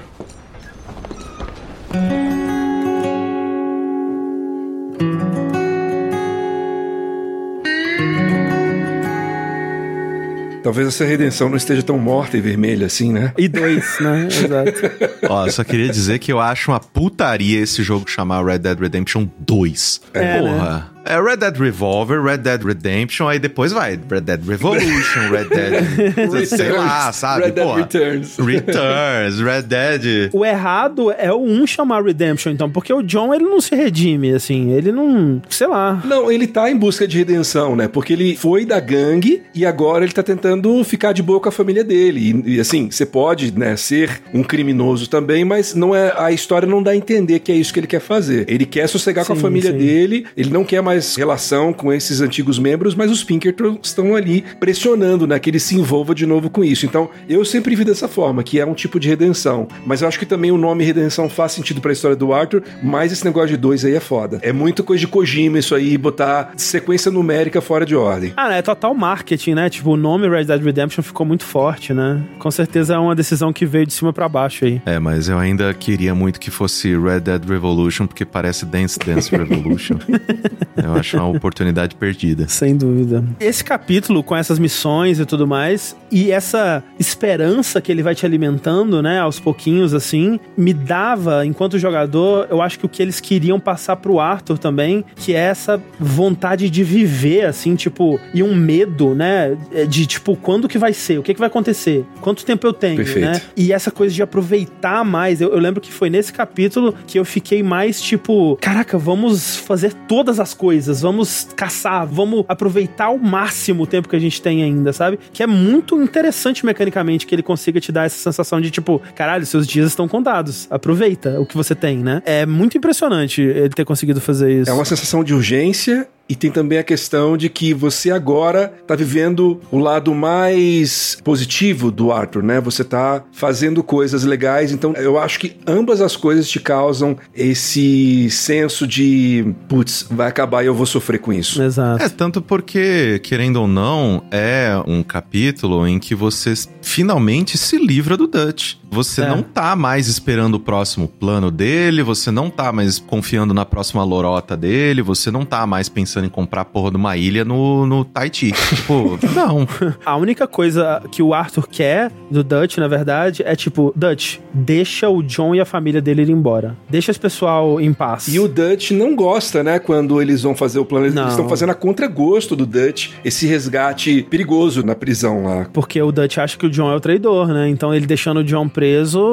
Talvez 10.62 10.88
essa 10.88 11.04
redenção 11.04 11.48
não 11.48 11.56
esteja 11.56 11.82
tão 11.82 11.98
morta 11.98 12.36
e 12.36 12.40
vermelha 12.40 12.86
assim, 12.86 13.12
né? 13.12 13.32
E 13.36 13.48
dois, 13.48 13.98
né? 14.00 14.28
Exato. 14.30 15.26
Ó, 15.28 15.48
só 15.48 15.64
queria 15.64 15.88
dizer 15.88 16.18
que 16.18 16.32
eu 16.32 16.40
acho 16.40 16.70
uma 16.70 16.80
putaria 16.80 17.60
esse 17.60 17.82
jogo 17.82 18.08
chamar 18.08 18.44
Red 18.44 18.58
Dead 18.58 18.78
Redemption 18.78 19.28
2. 19.40 20.00
É, 20.14 20.38
Porra. 20.38 20.91
É 21.04 21.20
Red 21.20 21.36
Dead 21.36 21.56
Revolver, 21.56 22.22
Red 22.22 22.38
Dead 22.38 22.62
Redemption, 22.62 23.28
aí 23.28 23.38
depois 23.38 23.72
vai 23.72 23.98
Red 24.10 24.20
Dead 24.20 24.40
Revolution, 24.46 25.20
Red 25.30 25.48
Dead. 25.48 26.46
sei 26.46 26.70
lá, 26.70 27.12
sabe? 27.12 27.46
Red 27.46 27.50
Dead. 27.52 27.76
Returns. 27.76 28.36
Returns, 28.38 29.40
Red 29.40 29.62
Dead. 29.62 30.30
O 30.32 30.44
errado 30.44 31.10
é 31.10 31.32
o 31.32 31.40
um 31.42 31.66
chamar 31.66 32.04
Redemption, 32.04 32.52
então, 32.52 32.70
porque 32.70 32.92
o 32.92 33.02
John, 33.02 33.34
ele 33.34 33.44
não 33.44 33.60
se 33.60 33.74
redime, 33.74 34.32
assim, 34.32 34.72
ele 34.72 34.92
não, 34.92 35.42
sei 35.48 35.66
lá. 35.66 36.00
Não, 36.04 36.30
ele 36.30 36.46
tá 36.46 36.70
em 36.70 36.76
busca 36.76 37.06
de 37.06 37.18
redenção, 37.18 37.74
né? 37.74 37.88
Porque 37.88 38.12
ele 38.12 38.36
foi 38.36 38.64
da 38.64 38.78
gangue 38.80 39.42
e 39.54 39.66
agora 39.66 40.04
ele 40.04 40.12
tá 40.12 40.22
tentando 40.22 40.82
ficar 40.84 41.12
de 41.12 41.22
boa 41.22 41.40
com 41.40 41.48
a 41.48 41.52
família 41.52 41.84
dele. 41.84 42.42
E, 42.46 42.56
e, 42.56 42.60
assim, 42.60 42.90
você 42.90 43.04
pode, 43.04 43.56
né, 43.58 43.76
ser 43.76 44.22
um 44.32 44.42
criminoso 44.42 45.08
também, 45.08 45.44
mas 45.44 45.74
não 45.74 45.94
é 45.94 46.14
a 46.16 46.30
história 46.30 46.66
não 46.66 46.82
dá 46.82 46.92
a 46.92 46.96
entender 46.96 47.40
que 47.40 47.50
é 47.50 47.54
isso 47.54 47.72
que 47.72 47.80
ele 47.80 47.86
quer 47.86 48.00
fazer. 48.00 48.44
Ele 48.48 48.64
quer 48.64 48.86
sossegar 48.86 49.24
com 49.24 49.32
a 49.32 49.36
Sim, 49.36 49.42
família 49.42 49.72
sim. 49.72 49.78
dele, 49.78 50.26
ele 50.36 50.50
não 50.50 50.64
quer 50.64 50.80
mais 50.80 50.91
relação 51.16 51.72
com 51.72 51.92
esses 51.92 52.20
antigos 52.20 52.58
membros, 52.58 52.94
mas 52.94 53.10
os 53.10 53.24
Pinkerton 53.24 53.78
estão 53.82 54.14
ali 54.14 54.44
pressionando, 54.58 55.26
né, 55.26 55.38
que 55.38 55.50
ele 55.50 55.60
se 55.60 55.76
envolva 55.76 56.14
de 56.14 56.26
novo 56.26 56.50
com 56.50 56.64
isso. 56.64 56.86
Então, 56.86 57.10
eu 57.28 57.44
sempre 57.44 57.74
vi 57.74 57.84
dessa 57.84 58.08
forma, 58.08 58.42
que 58.42 58.58
é 58.58 58.66
um 58.66 58.74
tipo 58.74 58.98
de 58.98 59.08
redenção. 59.08 59.68
Mas 59.86 60.02
eu 60.02 60.08
acho 60.08 60.18
que 60.18 60.26
também 60.26 60.50
o 60.50 60.58
nome 60.58 60.84
redenção 60.84 61.28
faz 61.28 61.52
sentido 61.52 61.80
pra 61.80 61.92
história 61.92 62.16
do 62.16 62.32
Arthur, 62.32 62.62
mas 62.82 63.12
esse 63.12 63.24
negócio 63.24 63.48
de 63.48 63.56
dois 63.56 63.84
aí 63.84 63.94
é 63.94 64.00
foda. 64.00 64.38
É 64.42 64.52
muito 64.52 64.84
coisa 64.84 65.00
de 65.00 65.06
Kojima 65.06 65.58
isso 65.58 65.74
aí, 65.74 65.96
botar 65.96 66.52
sequência 66.56 67.10
numérica 67.10 67.60
fora 67.60 67.84
de 67.84 67.94
ordem. 67.94 68.32
Ah, 68.36 68.48
né, 68.48 68.58
é 68.58 68.62
total 68.62 68.94
marketing, 68.94 69.54
né? 69.54 69.70
Tipo, 69.70 69.90
o 69.92 69.96
nome 69.96 70.28
Red 70.28 70.44
Dead 70.44 70.62
Redemption 70.62 71.02
ficou 71.02 71.26
muito 71.26 71.44
forte, 71.44 71.92
né? 71.92 72.22
Com 72.38 72.50
certeza 72.50 72.94
é 72.94 72.98
uma 72.98 73.14
decisão 73.14 73.52
que 73.52 73.66
veio 73.66 73.86
de 73.86 73.92
cima 73.92 74.12
pra 74.12 74.28
baixo 74.28 74.64
aí. 74.64 74.80
É, 74.86 74.98
mas 74.98 75.28
eu 75.28 75.38
ainda 75.38 75.72
queria 75.74 76.14
muito 76.14 76.40
que 76.40 76.50
fosse 76.50 76.96
Red 76.96 77.20
Dead 77.20 77.44
Revolution, 77.44 78.06
porque 78.06 78.24
parece 78.24 78.64
Dance 78.64 78.98
Dance 78.98 79.30
Revolution. 79.34 79.96
eu 80.82 80.94
acho 80.94 81.16
uma 81.16 81.28
oportunidade 81.28 81.94
perdida. 81.94 82.46
Sem 82.48 82.76
dúvida. 82.76 83.24
Esse 83.40 83.64
capítulo, 83.64 84.22
com 84.22 84.36
essas 84.36 84.58
missões 84.58 85.18
e 85.18 85.26
tudo 85.26 85.46
mais, 85.46 85.96
e 86.10 86.30
essa 86.30 86.82
esperança 86.98 87.80
que 87.80 87.90
ele 87.90 88.02
vai 88.02 88.14
te 88.14 88.26
alimentando, 88.26 89.02
né, 89.02 89.20
aos 89.20 89.38
pouquinhos, 89.38 89.94
assim, 89.94 90.38
me 90.56 90.72
dava, 90.72 91.44
enquanto 91.46 91.78
jogador, 91.78 92.46
eu 92.50 92.60
acho 92.60 92.78
que 92.78 92.86
o 92.86 92.88
que 92.88 93.02
eles 93.02 93.20
queriam 93.20 93.58
passar 93.58 93.96
pro 93.96 94.20
Arthur 94.20 94.58
também, 94.58 95.04
que 95.16 95.34
é 95.34 95.38
essa 95.38 95.82
vontade 95.98 96.68
de 96.68 96.84
viver, 96.84 97.46
assim, 97.46 97.74
tipo, 97.74 98.20
e 98.34 98.42
um 98.42 98.54
medo, 98.54 99.14
né, 99.14 99.56
de, 99.88 100.06
tipo, 100.06 100.36
quando 100.36 100.68
que 100.68 100.78
vai 100.78 100.92
ser? 100.92 101.18
O 101.18 101.22
que 101.22 101.34
que 101.34 101.40
vai 101.40 101.48
acontecer? 101.48 102.04
Quanto 102.20 102.44
tempo 102.44 102.66
eu 102.66 102.72
tenho, 102.72 102.96
Perfeito. 102.96 103.26
né? 103.26 103.40
E 103.56 103.72
essa 103.72 103.90
coisa 103.90 104.14
de 104.14 104.22
aproveitar 104.22 105.04
mais. 105.04 105.40
Eu, 105.40 105.52
eu 105.52 105.58
lembro 105.58 105.80
que 105.80 105.92
foi 105.92 106.10
nesse 106.10 106.32
capítulo 106.32 106.94
que 107.06 107.18
eu 107.18 107.24
fiquei 107.24 107.62
mais, 107.62 108.00
tipo, 108.00 108.56
caraca, 108.60 108.98
vamos 108.98 109.56
fazer 109.56 109.92
todas 110.08 110.40
as 110.40 110.54
coisas, 110.54 110.71
vamos 111.00 111.48
caçar, 111.56 112.06
vamos 112.06 112.44
aproveitar 112.48 113.06
ao 113.06 113.18
máximo 113.18 113.84
o 113.84 113.86
tempo 113.86 114.08
que 114.08 114.16
a 114.16 114.18
gente 114.18 114.40
tem 114.40 114.62
ainda, 114.62 114.92
sabe? 114.92 115.18
Que 115.32 115.42
é 115.42 115.46
muito 115.46 116.00
interessante 116.02 116.64
mecanicamente 116.64 117.26
que 117.26 117.34
ele 117.34 117.42
consiga 117.42 117.80
te 117.80 117.92
dar 117.92 118.04
essa 118.04 118.18
sensação 118.18 118.60
de 118.60 118.70
tipo, 118.70 119.00
caralho, 119.14 119.44
seus 119.46 119.66
dias 119.66 119.88
estão 119.88 120.08
contados. 120.08 120.66
Aproveita 120.70 121.40
o 121.40 121.46
que 121.46 121.56
você 121.56 121.74
tem, 121.74 121.98
né? 121.98 122.22
É 122.24 122.46
muito 122.46 122.76
impressionante 122.76 123.40
ele 123.40 123.70
ter 123.70 123.84
conseguido 123.84 124.20
fazer 124.20 124.60
isso. 124.60 124.70
É 124.70 124.72
uma 124.72 124.84
sensação 124.84 125.22
de 125.22 125.34
urgência 125.34 126.08
e 126.32 126.34
tem 126.34 126.50
também 126.50 126.78
a 126.78 126.82
questão 126.82 127.36
de 127.36 127.50
que 127.50 127.74
você 127.74 128.10
agora 128.10 128.72
tá 128.86 128.96
vivendo 128.96 129.60
o 129.70 129.78
lado 129.78 130.14
mais 130.14 131.18
positivo 131.22 131.90
do 131.90 132.10
Arthur, 132.10 132.42
né? 132.42 132.58
Você 132.58 132.82
tá 132.82 133.22
fazendo 133.32 133.82
coisas 133.82 134.24
legais, 134.24 134.72
então 134.72 134.94
eu 134.94 135.18
acho 135.18 135.38
que 135.38 135.58
ambas 135.66 136.00
as 136.00 136.16
coisas 136.16 136.48
te 136.48 136.58
causam 136.58 137.18
esse 137.34 138.30
senso 138.30 138.86
de, 138.86 139.44
putz, 139.68 140.06
vai 140.10 140.26
acabar 140.26 140.62
e 140.62 140.68
eu 140.68 140.74
vou 140.74 140.86
sofrer 140.86 141.18
com 141.18 141.34
isso. 141.34 141.62
Exato. 141.62 142.02
É, 142.02 142.08
tanto 142.08 142.40
porque, 142.40 143.20
querendo 143.22 143.56
ou 143.56 143.68
não, 143.68 144.24
é 144.30 144.82
um 144.86 145.02
capítulo 145.02 145.86
em 145.86 145.98
que 145.98 146.14
você 146.14 146.54
finalmente 146.80 147.58
se 147.58 147.76
livra 147.76 148.16
do 148.16 148.26
Dutch. 148.26 148.76
Você 148.92 149.22
É. 149.22 149.28
não 149.28 149.42
tá 149.42 149.74
mais 149.74 150.06
esperando 150.06 150.54
o 150.56 150.60
próximo 150.60 151.08
plano 151.08 151.50
dele, 151.50 152.02
você 152.02 152.30
não 152.30 152.50
tá 152.50 152.70
mais 152.72 152.98
confiando 152.98 153.54
na 153.54 153.64
próxima 153.64 154.04
lorota 154.04 154.56
dele, 154.56 155.00
você 155.02 155.30
não 155.30 155.44
tá 155.44 155.66
mais 155.66 155.88
pensando 155.88 156.26
em 156.26 156.28
comprar 156.28 156.60
a 156.60 156.64
porra 156.64 156.90
de 156.90 156.96
uma 156.98 157.16
ilha 157.16 157.44
no, 157.44 157.86
no 157.86 158.04
Tahiti. 158.04 158.52
tipo, 158.68 159.18
não. 159.34 159.66
A 160.04 160.16
única 160.16 160.46
coisa 160.46 161.02
que 161.10 161.22
o 161.22 161.32
Arthur 161.32 161.66
quer 161.68 162.12
do 162.30 162.44
Dutch, 162.44 162.76
na 162.76 162.86
verdade, 162.88 163.42
é 163.46 163.56
tipo, 163.56 163.92
Dutch, 163.96 164.36
deixa 164.52 165.08
o 165.08 165.22
John 165.22 165.54
e 165.54 165.60
a 165.60 165.64
família 165.64 166.00
dele 166.02 166.22
ir 166.22 166.30
embora. 166.30 166.76
Deixa 166.90 167.10
esse 167.10 167.20
pessoal 167.20 167.80
em 167.80 167.92
paz. 167.94 168.28
E 168.28 168.38
o 168.38 168.46
Dutch 168.46 168.90
não 168.90 169.16
gosta, 169.16 169.62
né, 169.62 169.78
quando 169.78 170.20
eles 170.20 170.42
vão 170.42 170.54
fazer 170.54 170.78
o 170.78 170.84
plano. 170.84 171.06
Eles 171.06 171.14
Não. 171.14 171.28
estão 171.28 171.48
fazendo 171.48 171.70
a 171.70 171.74
contragosto 171.74 172.54
do 172.54 172.66
Dutch, 172.66 173.10
esse 173.24 173.46
resgate 173.46 174.26
perigoso 174.28 174.82
na 174.84 174.94
prisão 174.94 175.44
lá. 175.44 175.66
Porque 175.72 176.00
o 176.02 176.12
Dutch 176.12 176.36
acha 176.38 176.58
que 176.58 176.66
o 176.66 176.70
John 176.70 176.90
é 176.92 176.94
o 176.96 177.00
traidor, 177.00 177.48
né? 177.48 177.68
Então 177.68 177.94
ele 177.94 178.06
deixando 178.06 178.40
o 178.40 178.44
John 178.44 178.68
preso, 178.68 178.81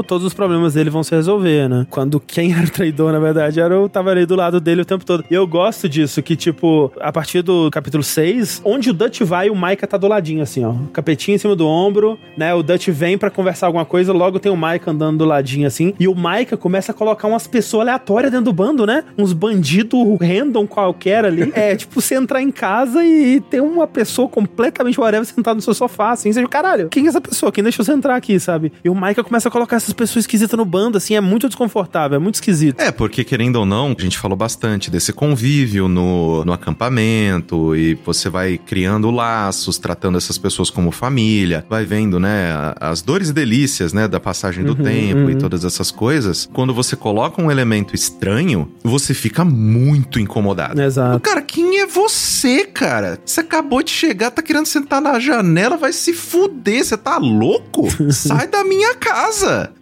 todos 0.08 0.26
os 0.26 0.34
problemas 0.34 0.74
dele 0.74 0.90
vão 0.90 1.04
se 1.04 1.14
resolver, 1.14 1.68
né? 1.68 1.86
Quando 1.90 2.20
quem 2.20 2.54
era 2.56 2.66
o 2.66 2.70
traidor, 2.70 3.12
na 3.12 3.20
verdade, 3.20 3.60
era 3.60 3.80
o 3.80 3.90
tava 3.90 4.12
ali 4.12 4.26
do 4.26 4.36
lado 4.36 4.60
dele 4.60 4.82
o 4.82 4.86
tempo 4.86 5.06
todo. 5.06 5.24
E 5.30 5.34
eu 5.34 5.46
gosto 5.48 5.88
disso, 5.88 6.22
que 6.22 6.36
tipo, 6.36 6.92
a 7.00 7.12
partir 7.12 7.42
do 7.42 7.70
capítulo 7.72 8.04
6, 8.04 8.62
onde 8.64 8.90
o 8.90 8.94
Dutch 8.94 9.22
vai, 9.22 9.50
o 9.50 9.56
Micah 9.56 9.88
tá 9.88 9.98
do 9.98 10.08
ladinho, 10.08 10.42
assim, 10.42 10.66
ó. 10.66 10.74
Capetinho 10.94 11.36
em 11.36 11.38
cima 11.38 11.56
do 11.56 11.68
ombro, 11.68 12.18
né? 12.38 12.54
O 12.54 12.64
Dutch 12.64 12.90
vem 12.90 13.18
pra 13.18 13.30
conversar 13.30 13.68
alguma 13.68 13.86
coisa, 13.86 14.14
logo 14.14 14.40
tem 14.40 14.52
o 14.52 14.58
Micah 14.58 14.92
andando 14.92 15.20
do 15.20 15.26
ladinho, 15.26 15.68
assim. 15.68 15.94
E 16.00 16.08
o 16.08 16.16
Micah 16.16 16.58
começa 16.58 16.92
a 16.92 16.96
colocar 16.96 17.28
umas 17.28 17.48
pessoas 17.48 17.82
aleatórias 17.82 18.32
dentro 18.32 18.46
do 18.46 18.54
bando, 18.54 18.86
né? 18.86 19.04
Uns 19.18 19.34
bandidos 19.34 20.00
random 20.20 20.68
qualquer 20.68 21.26
ali. 21.26 21.50
É, 21.60 21.76
tipo, 21.76 22.00
você 22.00 22.16
entrar 22.16 22.42
em 22.42 22.52
casa 22.52 23.04
e 23.04 23.42
ter 23.42 23.62
uma 23.62 23.86
pessoa 23.86 24.30
completamente 24.30 25.00
whatever 25.00 25.26
sentada 25.26 25.56
no 25.56 25.62
seu 25.62 25.74
sofá, 25.74 26.12
assim. 26.12 26.32
Você, 26.32 26.46
caralho, 26.48 26.88
quem 26.88 27.06
é 27.06 27.10
essa 27.10 27.20
pessoa? 27.20 27.52
Quem 27.52 27.64
deixou 27.64 27.84
você 27.84 27.92
entrar 27.92 28.16
aqui, 28.16 28.40
sabe? 28.40 28.72
E 28.84 28.90
o 28.90 28.96
Micah 28.96 29.24
começa 29.24 29.39
a 29.48 29.52
colocar 29.52 29.78
essas 29.78 29.94
pessoas 29.94 30.24
esquisitas 30.24 30.58
no 30.58 30.66
bando, 30.66 30.98
assim. 30.98 31.16
É 31.16 31.22
muito 31.22 31.48
desconfortável, 31.48 32.16
é 32.18 32.20
muito 32.20 32.36
esquisito. 32.36 32.80
É, 32.80 32.92
porque 32.92 33.24
querendo 33.24 33.58
ou 33.58 33.66
não, 33.66 33.96
a 33.98 34.02
gente 34.02 34.18
falou 34.18 34.38
bastante 34.38 34.90
desse 34.92 35.14
convívio 35.14 35.88
no, 35.88 36.44
no 36.46 36.54
acampamento 36.54 37.76
e 37.76 37.96
você 38.06 38.30
vai 38.30 38.58
criando 38.58 39.12
laços, 39.12 39.78
tratando 39.78 40.18
essas 40.18 40.38
pessoas 40.38 40.70
como 40.70 40.92
família, 40.92 41.66
vai 41.70 41.86
vendo, 41.86 42.20
né, 42.20 42.50
as 42.80 43.02
dores 43.02 43.30
e 43.30 43.34
delícias, 43.34 43.94
né, 43.94 44.08
da 44.08 44.20
passagem 44.20 44.64
do 44.64 44.70
Uhum, 44.70 44.84
tempo 44.84 45.30
e 45.30 45.34
uhum. 45.34 45.40
todas 45.40 45.66
essas 45.66 45.92
coisas. 45.92 46.50
Quando 46.54 46.74
você 46.74 46.96
coloca 46.96 47.42
um 47.42 47.52
elemento 47.52 47.94
estranho, 47.96 48.72
você 48.84 49.14
fica 49.14 49.44
muito 49.44 50.20
incomodado. 50.20 50.82
Exato. 50.82 51.20
Cara, 51.20 51.42
quem 51.42 51.80
é 51.80 51.86
você, 51.86 52.66
cara? 52.66 53.20
Você 53.26 53.42
acabou 53.42 53.84
de 53.84 53.92
chegar, 53.92 54.32
tá 54.32 54.42
querendo 54.42 54.66
sentar 54.66 55.02
na 55.02 55.20
janela, 55.20 55.78
vai 55.78 55.92
se 55.92 56.14
fuder, 56.14 56.84
você 56.84 56.98
tá 56.98 57.18
louco? 57.18 57.88
Sai 58.12 58.48
da 58.48 58.64
minha 58.64 58.96
casa. 58.96 59.29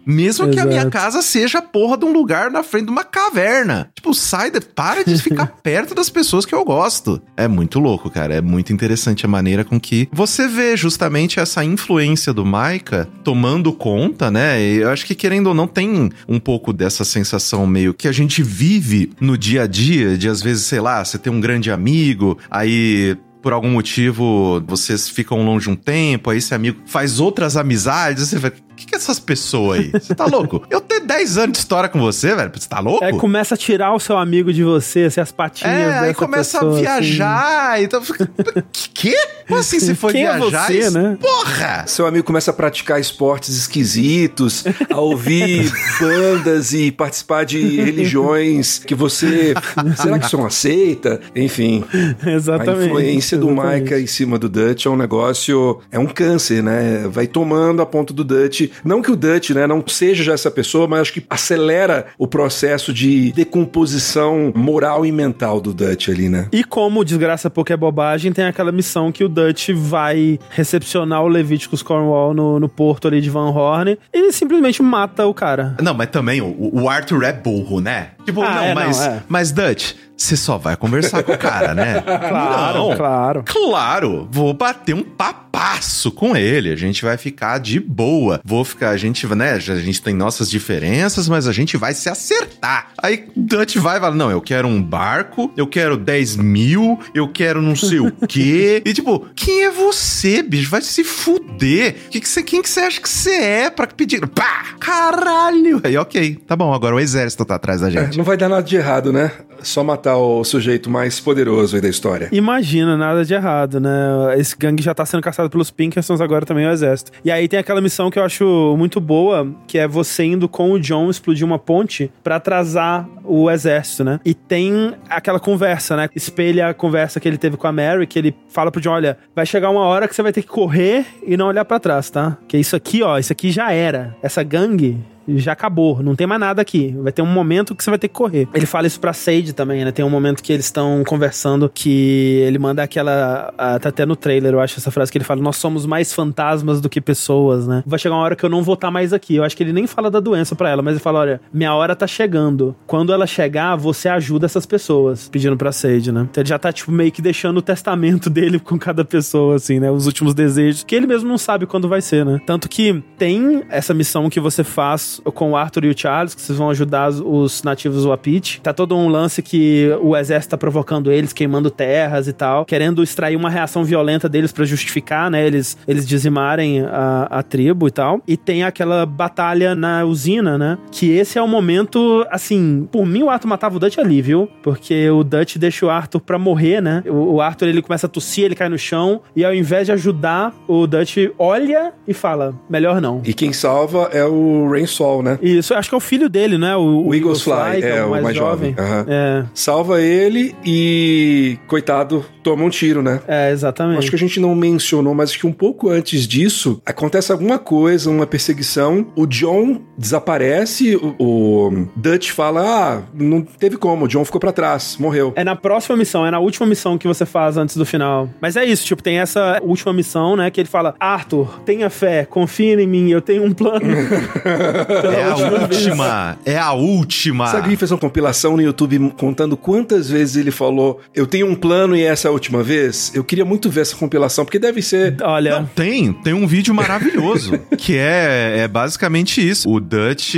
Mesmo 0.06 0.48
que 0.50 0.58
a 0.60 0.64
minha 0.64 0.80
Exato. 0.80 0.90
casa 0.92 1.22
seja 1.22 1.58
a 1.58 1.62
porra 1.62 1.96
de 1.96 2.04
um 2.04 2.12
lugar 2.12 2.50
na 2.50 2.62
frente 2.62 2.86
de 2.86 2.90
uma 2.90 3.04
caverna. 3.04 3.90
Tipo, 3.94 4.14
sai, 4.14 4.50
da- 4.50 4.60
para 4.60 5.04
de 5.04 5.16
ficar 5.22 5.46
perto 5.62 5.94
das 5.94 6.08
pessoas 6.10 6.44
que 6.46 6.54
eu 6.54 6.64
gosto. 6.64 7.20
É 7.36 7.46
muito 7.48 7.78
louco, 7.78 8.10
cara. 8.10 8.34
É 8.34 8.40
muito 8.40 8.72
interessante 8.72 9.24
a 9.24 9.28
maneira 9.28 9.64
com 9.64 9.78
que 9.80 10.08
você 10.12 10.46
vê 10.48 10.76
justamente 10.76 11.40
essa 11.40 11.64
influência 11.64 12.32
do 12.32 12.44
Maika 12.44 13.08
tomando 13.24 13.72
conta, 13.72 14.30
né? 14.30 14.60
E 14.60 14.76
eu 14.78 14.90
acho 14.90 15.04
que, 15.06 15.14
querendo 15.14 15.48
ou 15.48 15.54
não, 15.54 15.66
tem 15.66 16.10
um 16.28 16.38
pouco 16.40 16.72
dessa 16.72 17.04
sensação 17.04 17.66
meio 17.66 17.94
que 17.94 18.08
a 18.08 18.12
gente 18.12 18.42
vive 18.42 19.12
no 19.20 19.36
dia 19.36 19.62
a 19.62 19.66
dia, 19.66 20.16
de 20.16 20.28
às 20.28 20.42
vezes, 20.42 20.64
sei 20.66 20.80
lá, 20.80 21.04
você 21.04 21.18
tem 21.18 21.32
um 21.32 21.40
grande 21.40 21.70
amigo, 21.70 22.38
aí 22.50 23.16
por 23.40 23.52
algum 23.52 23.70
motivo 23.70 24.60
vocês 24.66 25.08
ficam 25.08 25.44
longe 25.44 25.70
um 25.70 25.76
tempo, 25.76 26.28
aí 26.30 26.38
esse 26.38 26.52
amigo 26.54 26.80
faz 26.86 27.20
outras 27.20 27.56
amizades, 27.56 28.28
você 28.28 28.38
vai. 28.38 28.52
O 28.78 28.80
que, 28.80 28.86
que 28.86 28.94
é 28.94 28.98
essas 28.98 29.18
pessoas 29.18 29.80
aí? 29.80 29.90
Você 29.90 30.14
tá 30.14 30.24
louco? 30.26 30.64
Eu 30.70 30.80
tenho 30.80 31.04
10 31.04 31.36
anos 31.38 31.52
de 31.54 31.58
história 31.58 31.88
com 31.88 31.98
você, 31.98 32.32
velho. 32.32 32.50
Você 32.54 32.68
tá 32.68 32.78
louco? 32.78 33.04
É, 33.04 33.12
começa 33.12 33.56
a 33.56 33.58
tirar 33.58 33.92
o 33.92 33.98
seu 33.98 34.16
amigo 34.16 34.52
de 34.52 34.62
você, 34.62 35.00
assim, 35.04 35.20
as 35.20 35.32
patinhas 35.32 35.72
É, 35.74 35.98
aí 35.98 36.14
começa 36.14 36.58
pessoa, 36.60 36.70
a 36.72 36.74
assim. 36.74 36.82
viajar. 36.82 37.82
Então, 37.82 38.00
fica, 38.02 38.30
quê? 38.94 39.16
Como 39.48 39.58
assim 39.58 39.80
você 39.80 39.94
foi 39.96 40.12
Quem 40.12 40.26
é 40.26 40.36
viajar? 40.38 40.66
você, 40.66 40.78
Isso- 40.78 40.90
né? 40.98 41.18
Porra! 41.20 41.84
Seu 41.88 42.06
amigo 42.06 42.24
começa 42.24 42.50
a 42.52 42.54
praticar 42.54 43.00
esportes 43.00 43.56
esquisitos, 43.56 44.62
a 44.90 45.00
ouvir 45.00 45.72
bandas 45.98 46.72
e 46.72 46.92
participar 46.92 47.44
de 47.44 47.80
religiões 47.80 48.78
que 48.78 48.94
você. 48.94 49.54
Será 50.00 50.18
que 50.18 50.26
isso 50.26 50.36
não 50.36 50.46
aceita? 50.46 51.20
Enfim. 51.34 51.82
Exatamente. 52.26 52.82
A 52.82 52.86
influência 52.86 53.38
do 53.38 53.50
exatamente. 53.50 53.82
Micah 53.84 54.00
em 54.00 54.06
cima 54.06 54.38
do 54.38 54.48
Dutch 54.48 54.86
é 54.86 54.90
um 54.90 54.96
negócio. 54.96 55.80
É 55.90 55.98
um 55.98 56.06
câncer, 56.06 56.62
né? 56.62 57.08
Vai 57.10 57.26
tomando 57.26 57.80
a 57.82 57.86
ponta 57.86 58.12
do 58.12 58.22
Dutch. 58.22 58.67
Não 58.84 59.02
que 59.02 59.10
o 59.10 59.16
Dutch, 59.16 59.50
né, 59.50 59.66
não 59.66 59.82
seja 59.86 60.22
já 60.24 60.32
essa 60.32 60.50
pessoa, 60.50 60.86
mas 60.86 61.00
acho 61.00 61.12
que 61.12 61.24
acelera 61.28 62.06
o 62.18 62.26
processo 62.26 62.92
de 62.92 63.32
decomposição 63.32 64.52
moral 64.54 65.04
e 65.06 65.12
mental 65.12 65.60
do 65.60 65.72
Dutch 65.72 66.08
ali, 66.08 66.28
né? 66.28 66.48
E 66.52 66.64
como 66.64 67.04
desgraça 67.04 67.48
pouco 67.50 67.72
é 67.72 67.76
bobagem, 67.76 68.32
tem 68.32 68.44
aquela 68.44 68.72
missão 68.72 69.12
que 69.12 69.22
o 69.24 69.28
Dutch 69.28 69.70
vai 69.74 70.38
recepcionar 70.50 71.22
o 71.22 71.28
Leviticus 71.28 71.82
Cornwall 71.82 72.34
no, 72.34 72.58
no 72.58 72.68
porto 72.68 73.08
ali 73.08 73.20
de 73.20 73.30
Van 73.30 73.50
Horn 73.50 73.98
e 74.12 74.32
simplesmente 74.32 74.82
mata 74.82 75.26
o 75.26 75.34
cara. 75.34 75.76
Não, 75.80 75.94
mas 75.94 76.08
também 76.10 76.40
o, 76.40 76.70
o 76.82 76.88
Arthur 76.88 77.22
é 77.24 77.32
burro, 77.32 77.80
né? 77.80 78.08
Tipo, 78.24 78.42
Ah, 78.42 78.54
não, 78.54 78.62
é, 78.62 78.68
não, 78.68 78.74
mas, 78.74 79.00
é. 79.06 79.22
mas 79.28 79.52
Dutch, 79.52 79.94
você 80.18 80.36
só 80.36 80.58
vai 80.58 80.76
conversar 80.76 81.22
com 81.22 81.32
o 81.32 81.38
cara, 81.38 81.72
né? 81.74 82.02
Claro, 82.28 82.78
Não. 82.78 82.96
claro. 82.96 83.44
Claro, 83.46 84.28
vou 84.30 84.52
bater 84.52 84.94
um 84.94 85.02
papasso 85.02 86.10
com 86.10 86.36
ele. 86.36 86.72
A 86.72 86.76
gente 86.76 87.04
vai 87.04 87.16
ficar 87.16 87.58
de 87.58 87.78
boa. 87.80 88.40
Vou 88.44 88.64
ficar, 88.64 88.90
a 88.90 88.96
gente, 88.96 89.26
né? 89.28 89.52
A 89.52 89.58
gente 89.58 90.02
tem 90.02 90.14
nossas 90.14 90.50
diferenças, 90.50 91.28
mas 91.28 91.46
a 91.46 91.52
gente 91.52 91.76
vai 91.76 91.94
se 91.94 92.08
acertar. 92.08 92.88
Aí 93.02 93.26
Dutch 93.36 93.76
vai 93.76 93.98
e 93.98 94.00
fala: 94.00 94.14
Não, 94.14 94.30
eu 94.30 94.40
quero 94.40 94.66
um 94.66 94.82
barco, 94.82 95.52
eu 95.56 95.66
quero 95.66 95.96
10 95.96 96.36
mil, 96.36 96.98
eu 97.14 97.28
quero 97.28 97.62
não 97.62 97.76
sei 97.76 98.00
o 98.00 98.10
quê. 98.26 98.82
E 98.88 98.92
tipo, 98.94 99.26
quem 99.34 99.64
é 99.64 99.70
você, 99.70 100.42
bicho? 100.42 100.70
Vai 100.70 100.80
se 100.80 101.04
fuder. 101.04 101.94
Que 102.10 102.20
que 102.20 102.28
você, 102.28 102.42
quem 102.42 102.62
que 102.62 102.68
você 102.70 102.80
acha 102.80 103.00
que 103.00 103.08
você 103.08 103.30
é 103.32 103.70
pra 103.70 103.86
pedir? 103.86 104.26
Pá! 104.28 104.64
Caralho! 104.80 105.80
Aí, 105.84 105.96
ok, 105.96 106.36
tá 106.46 106.56
bom, 106.56 106.72
agora 106.72 106.94
o 106.94 107.00
exército 107.00 107.44
tá 107.44 107.56
atrás 107.56 107.80
da 107.80 107.90
gente. 107.90 108.16
Não 108.16 108.24
vai 108.24 108.36
dar 108.36 108.48
nada 108.48 108.62
de 108.62 108.76
errado, 108.76 109.12
né? 109.12 109.30
Só 109.62 109.82
matar 109.84 110.07
o 110.16 110.44
sujeito 110.44 110.90
mais 110.90 111.20
poderoso 111.20 111.80
da 111.80 111.88
história. 111.88 112.28
Imagina, 112.32 112.96
nada 112.96 113.24
de 113.24 113.34
errado, 113.34 113.80
né? 113.80 113.90
Esse 114.36 114.56
gangue 114.56 114.82
já 114.82 114.94
tá 114.94 115.04
sendo 115.04 115.22
caçado 115.22 115.50
pelos 115.50 115.70
Pinkersons, 115.70 116.20
agora 116.20 116.46
também 116.46 116.64
é 116.64 116.68
o 116.68 116.72
exército. 116.72 117.12
E 117.24 117.30
aí 117.30 117.48
tem 117.48 117.58
aquela 117.58 117.80
missão 117.80 118.10
que 118.10 118.18
eu 118.18 118.24
acho 118.24 118.74
muito 118.76 119.00
boa, 119.00 119.48
que 119.66 119.78
é 119.78 119.86
você 119.86 120.24
indo 120.24 120.48
com 120.48 120.72
o 120.72 120.80
John 120.80 121.10
explodir 121.10 121.46
uma 121.46 121.58
ponte 121.58 122.10
pra 122.22 122.36
atrasar 122.36 123.08
o 123.24 123.50
exército, 123.50 124.04
né? 124.04 124.20
E 124.24 124.34
tem 124.34 124.94
aquela 125.08 125.38
conversa, 125.38 125.96
né? 125.96 126.08
Espelha 126.14 126.68
a 126.68 126.74
conversa 126.74 127.20
que 127.20 127.28
ele 127.28 127.38
teve 127.38 127.56
com 127.56 127.66
a 127.66 127.72
Mary, 127.72 128.06
que 128.06 128.18
ele 128.18 128.34
fala 128.48 128.70
pro 128.70 128.80
John, 128.80 128.92
olha, 128.92 129.18
vai 129.34 129.44
chegar 129.44 129.70
uma 129.70 129.82
hora 129.82 130.08
que 130.08 130.14
você 130.14 130.22
vai 130.22 130.32
ter 130.32 130.42
que 130.42 130.48
correr 130.48 131.04
e 131.26 131.36
não 131.36 131.46
olhar 131.48 131.64
pra 131.64 131.78
trás, 131.78 132.10
tá? 132.10 132.36
Que 132.48 132.56
isso 132.56 132.74
aqui, 132.74 133.02
ó, 133.02 133.18
isso 133.18 133.32
aqui 133.32 133.50
já 133.50 133.72
era. 133.72 134.16
Essa 134.22 134.42
gangue 134.42 134.98
já 135.36 135.52
acabou, 135.52 136.02
não 136.02 136.14
tem 136.14 136.26
mais 136.26 136.40
nada 136.40 136.62
aqui. 136.62 136.94
Vai 137.00 137.12
ter 137.12 137.22
um 137.22 137.26
momento 137.26 137.74
que 137.74 137.84
você 137.84 137.90
vai 137.90 137.98
ter 137.98 138.08
que 138.08 138.14
correr. 138.14 138.48
Ele 138.54 138.66
fala 138.66 138.86
isso 138.86 139.00
pra 139.00 139.12
Sage 139.12 139.52
também, 139.52 139.84
né? 139.84 139.92
Tem 139.92 140.04
um 140.04 140.10
momento 140.10 140.42
que 140.42 140.52
eles 140.52 140.64
estão 140.64 141.02
conversando 141.06 141.68
que 141.68 142.42
ele 142.46 142.58
manda 142.58 142.82
aquela. 142.82 143.52
Tá 143.80 143.88
até 143.88 144.06
no 144.06 144.16
trailer, 144.16 144.54
eu 144.54 144.60
acho 144.60 144.78
essa 144.78 144.90
frase 144.90 145.10
que 145.10 145.18
ele 145.18 145.24
fala: 145.24 145.40
Nós 145.40 145.56
somos 145.56 145.86
mais 145.86 146.12
fantasmas 146.12 146.80
do 146.80 146.88
que 146.88 147.00
pessoas, 147.00 147.66
né? 147.66 147.82
Vai 147.86 147.98
chegar 147.98 148.14
uma 148.14 148.22
hora 148.22 148.36
que 148.36 148.44
eu 148.44 148.50
não 148.50 148.62
vou 148.62 148.74
estar 148.74 148.90
mais 148.90 149.12
aqui. 149.12 149.36
Eu 149.36 149.44
acho 149.44 149.56
que 149.56 149.62
ele 149.62 149.72
nem 149.72 149.86
fala 149.86 150.10
da 150.10 150.20
doença 150.20 150.54
pra 150.54 150.70
ela, 150.70 150.82
mas 150.82 150.94
ele 150.94 151.02
fala: 151.02 151.20
Olha, 151.20 151.40
minha 151.52 151.74
hora 151.74 151.94
tá 151.94 152.06
chegando. 152.06 152.74
Quando 152.86 153.12
ela 153.12 153.26
chegar, 153.26 153.76
você 153.76 154.08
ajuda 154.08 154.46
essas 154.46 154.66
pessoas. 154.66 155.28
Pedindo 155.28 155.56
pra 155.56 155.72
Sage, 155.72 156.12
né? 156.12 156.26
Então 156.30 156.42
ele 156.42 156.48
já 156.48 156.58
tá, 156.58 156.72
tipo, 156.72 156.90
meio 156.90 157.12
que 157.12 157.20
deixando 157.20 157.58
o 157.58 157.62
testamento 157.62 158.28
dele 158.30 158.58
com 158.58 158.78
cada 158.78 159.04
pessoa, 159.04 159.56
assim, 159.56 159.78
né? 159.80 159.90
Os 159.90 160.06
últimos 160.06 160.34
desejos, 160.34 160.84
que 160.84 160.94
ele 160.94 161.06
mesmo 161.06 161.28
não 161.28 161.38
sabe 161.38 161.66
quando 161.66 161.88
vai 161.88 162.00
ser, 162.00 162.24
né? 162.24 162.40
Tanto 162.46 162.68
que 162.68 163.02
tem 163.16 163.62
essa 163.68 163.92
missão 163.92 164.30
que 164.30 164.40
você 164.40 164.62
faz 164.64 165.17
com 165.24 165.52
o 165.52 165.56
Arthur 165.56 165.84
e 165.84 165.88
o 165.90 165.98
Charles, 165.98 166.34
que 166.34 166.40
vocês 166.40 166.56
vão 166.58 166.70
ajudar 166.70 167.08
os- 167.08 167.20
os 167.24 167.62
nativos 167.62 168.04
Wapiti. 168.04 168.60
Tá 168.60 168.72
todo 168.72 168.96
um 168.96 169.08
lance 169.08 169.42
que 169.42 169.90
o 170.00 170.16
exército 170.16 170.50
tá 170.52 170.58
provocando 170.58 171.10
eles, 171.12 171.32
queimando 171.32 171.70
terras 171.70 172.28
e 172.28 172.32
tal, 172.32 172.64
querendo 172.64 173.02
extrair 173.02 173.36
uma 173.36 173.50
reação 173.50 173.84
violenta 173.84 174.28
deles 174.28 174.52
pra 174.52 174.64
justificar, 174.64 175.30
né? 175.30 175.46
Eles, 175.46 175.76
eles 175.86 176.06
dizimarem 176.06 176.82
a, 176.82 177.26
a 177.30 177.42
tribo 177.42 177.86
e 177.88 177.90
tal. 177.90 178.20
E 178.26 178.36
tem 178.36 178.62
aquela 178.64 179.04
batalha 179.06 179.74
na 179.74 180.04
usina, 180.04 180.56
né? 180.58 180.78
Que 180.90 181.10
esse 181.10 181.38
é 181.38 181.42
o 181.42 181.48
momento, 181.48 182.24
assim, 182.30 182.88
por 182.90 183.06
mim 183.06 183.22
o 183.22 183.30
Arthur 183.30 183.48
matava 183.48 183.76
o 183.76 183.78
Dutch 183.78 183.98
ali, 183.98 184.20
viu? 184.22 184.48
Porque 184.62 185.08
o 185.10 185.22
Dutch 185.24 185.56
deixa 185.56 185.86
o 185.86 185.90
Arthur 185.90 186.20
pra 186.20 186.38
morrer, 186.38 186.80
né? 186.80 187.02
O, 187.06 187.34
o 187.34 187.40
Arthur 187.40 187.68
ele 187.68 187.82
começa 187.82 188.06
a 188.06 188.08
tossir, 188.10 188.44
ele 188.44 188.54
cai 188.54 188.68
no 188.68 188.78
chão, 188.78 189.20
e 189.34 189.44
ao 189.44 189.54
invés 189.54 189.86
de 189.86 189.92
ajudar, 189.92 190.52
o 190.66 190.86
Dutch 190.86 191.16
olha 191.38 191.92
e 192.06 192.12
fala: 192.14 192.54
melhor 192.68 193.00
não. 193.00 193.20
E 193.24 193.32
quem 193.32 193.52
salva 193.52 194.08
é 194.12 194.24
o 194.24 194.68
Rain 194.70 194.86
Sol, 194.86 195.07
né? 195.22 195.38
Isso, 195.42 195.74
acho 195.74 195.88
que 195.88 195.94
é 195.94 195.98
o 195.98 196.00
filho 196.00 196.28
dele, 196.28 196.56
né? 196.58 196.76
O, 196.76 197.06
O 197.06 197.14
Eagles 197.14 197.42
Fly, 197.42 197.80
que 197.80 197.86
é, 197.86 198.04
o 198.04 198.10
mais 198.10 198.36
jovem. 198.36 198.74
Aham. 198.78 199.06
É, 199.08 199.44
Salva 199.54 200.00
ele 200.00 200.54
e, 200.64 201.58
coitado, 201.66 202.24
toma 202.42 202.64
um 202.64 202.70
tiro, 202.70 203.02
né? 203.02 203.20
é, 203.26 203.50
exatamente. 203.50 203.98
Acho 203.98 204.10
que 204.10 204.16
a 204.16 204.18
gente 204.18 204.38
não 204.40 204.54
mencionou, 204.54 205.14
mas 205.14 205.30
acho 205.30 205.38
que 205.40 205.46
um 205.46 205.52
pouco 205.52 205.88
antes 205.88 206.26
disso, 206.26 206.80
acontece 206.84 207.32
alguma 207.32 207.58
coisa, 207.58 208.10
uma 208.10 208.26
perseguição. 208.26 209.06
O 209.16 209.26
John 209.26 209.80
desaparece, 209.96 210.96
o, 210.96 211.14
o 211.18 211.86
Dutch 211.96 212.30
fala: 212.30 212.62
Ah, 212.62 213.02
não 213.14 213.42
teve 213.42 213.76
como, 213.76 214.04
o 214.04 214.08
John 214.08 214.24
ficou 214.24 214.40
pra 214.40 214.52
trás, 214.52 214.96
morreu. 214.98 215.32
É 215.36 215.44
na 215.44 215.56
próxima 215.56 215.96
missão, 215.96 216.26
é 216.26 216.30
na 216.30 216.38
última 216.38 216.66
missão 216.66 216.96
que 216.98 217.06
você 217.06 217.24
faz 217.26 217.56
antes 217.56 217.76
do 217.76 217.84
final. 217.86 218.28
Mas 218.40 218.56
é 218.56 218.64
isso, 218.64 218.84
tipo, 218.84 219.02
tem 219.02 219.18
essa 219.18 219.60
última 219.62 219.92
missão, 219.92 220.36
né? 220.36 220.50
Que 220.50 220.60
ele 220.60 220.68
fala: 220.68 220.94
Arthur, 220.98 221.60
tenha 221.64 221.88
fé, 221.90 222.24
confia 222.24 222.80
em 222.80 222.86
mim, 222.86 223.10
eu 223.10 223.20
tenho 223.20 223.44
um 223.44 223.52
plano. 223.52 223.80
É 225.06 225.24
a 225.24 225.36
última, 225.36 226.38
é 226.44 226.58
a 226.58 226.72
última. 226.72 227.46
Sabe 227.48 227.76
fez 227.76 227.90
uma 227.90 227.98
compilação 227.98 228.56
no 228.56 228.62
YouTube 228.62 229.12
contando 229.16 229.56
quantas 229.56 230.08
vezes 230.10 230.36
ele 230.36 230.50
falou: 230.50 231.00
Eu 231.14 231.26
tenho 231.26 231.46
um 231.46 231.54
plano 231.54 231.96
e 231.96 232.02
essa 232.02 232.28
é 232.28 232.30
a 232.30 232.32
última 232.32 232.62
vez? 232.62 233.12
Eu 233.14 233.24
queria 233.24 233.44
muito 233.44 233.70
ver 233.70 233.82
essa 233.82 233.96
compilação, 233.96 234.44
porque 234.44 234.58
deve 234.58 234.82
ser. 234.82 235.16
Olha, 235.22 235.60
Não, 235.60 235.66
tem, 235.66 236.12
tem 236.12 236.34
um 236.34 236.46
vídeo 236.46 236.74
maravilhoso, 236.74 237.58
que 237.78 237.96
é, 237.96 238.60
é 238.60 238.68
basicamente 238.68 239.46
isso. 239.46 239.68
O 239.70 239.80
Dutch, 239.80 240.34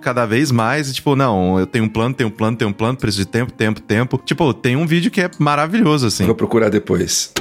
cada 0.00 0.26
vez 0.26 0.50
mais, 0.50 0.92
tipo, 0.92 1.16
não, 1.16 1.58
eu 1.58 1.66
tenho 1.66 1.84
um 1.84 1.88
plano, 1.88 2.14
tenho 2.14 2.28
um 2.28 2.32
plano, 2.32 2.56
tenho 2.56 2.70
um 2.70 2.74
plano, 2.74 2.96
preciso 2.96 3.24
de 3.24 3.30
tempo, 3.30 3.52
tempo, 3.52 3.80
tempo. 3.80 4.20
Tipo, 4.24 4.52
tem 4.52 4.76
um 4.76 4.86
vídeo 4.86 5.10
que 5.10 5.20
é 5.20 5.30
maravilhoso, 5.38 6.06
assim. 6.06 6.26
Vou 6.26 6.34
procurar 6.34 6.68
depois. 6.68 7.32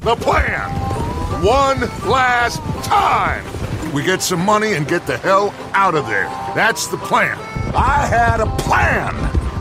The 0.00 0.16
plan. 0.16 0.70
One 1.42 1.80
last 2.06 2.62
time. 2.82 3.65
We 3.96 4.02
get 4.02 4.20
some 4.20 4.44
money 4.44 4.74
and 4.74 4.86
get 4.86 5.06
the 5.06 5.16
hell 5.16 5.54
out 5.72 5.94
of 5.94 6.06
there. 6.06 6.26
That's 6.54 6.86
the 6.86 6.98
plan. 6.98 7.38
I 7.74 8.04
had 8.04 8.40
a 8.40 8.56
plan. 8.56 9.14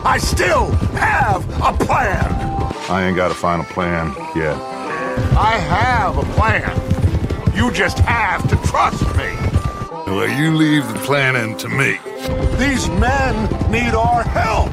I 0.04 0.18
still 0.18 0.72
have 0.98 1.48
a 1.64 1.72
plan. 1.86 2.26
I 2.90 3.06
ain't 3.08 3.16
got 3.16 3.32
a 3.32 3.34
final 3.34 3.64
plan 3.64 4.14
yet. 4.36 4.58
I 5.38 5.58
have 5.70 6.18
a 6.18 6.24
plan. 6.34 6.70
You 7.56 7.72
just 7.72 8.00
have 8.00 8.46
to 8.50 8.58
trust 8.68 9.04
me. 9.16 9.32
Well, 10.06 10.28
you 10.28 10.54
leave 10.54 10.86
the 10.86 11.00
planning 11.06 11.56
to 11.56 11.70
me. 11.70 11.98
These 12.58 12.90
men 12.90 13.72
need 13.72 13.94
our 13.94 14.24
help. 14.24 14.70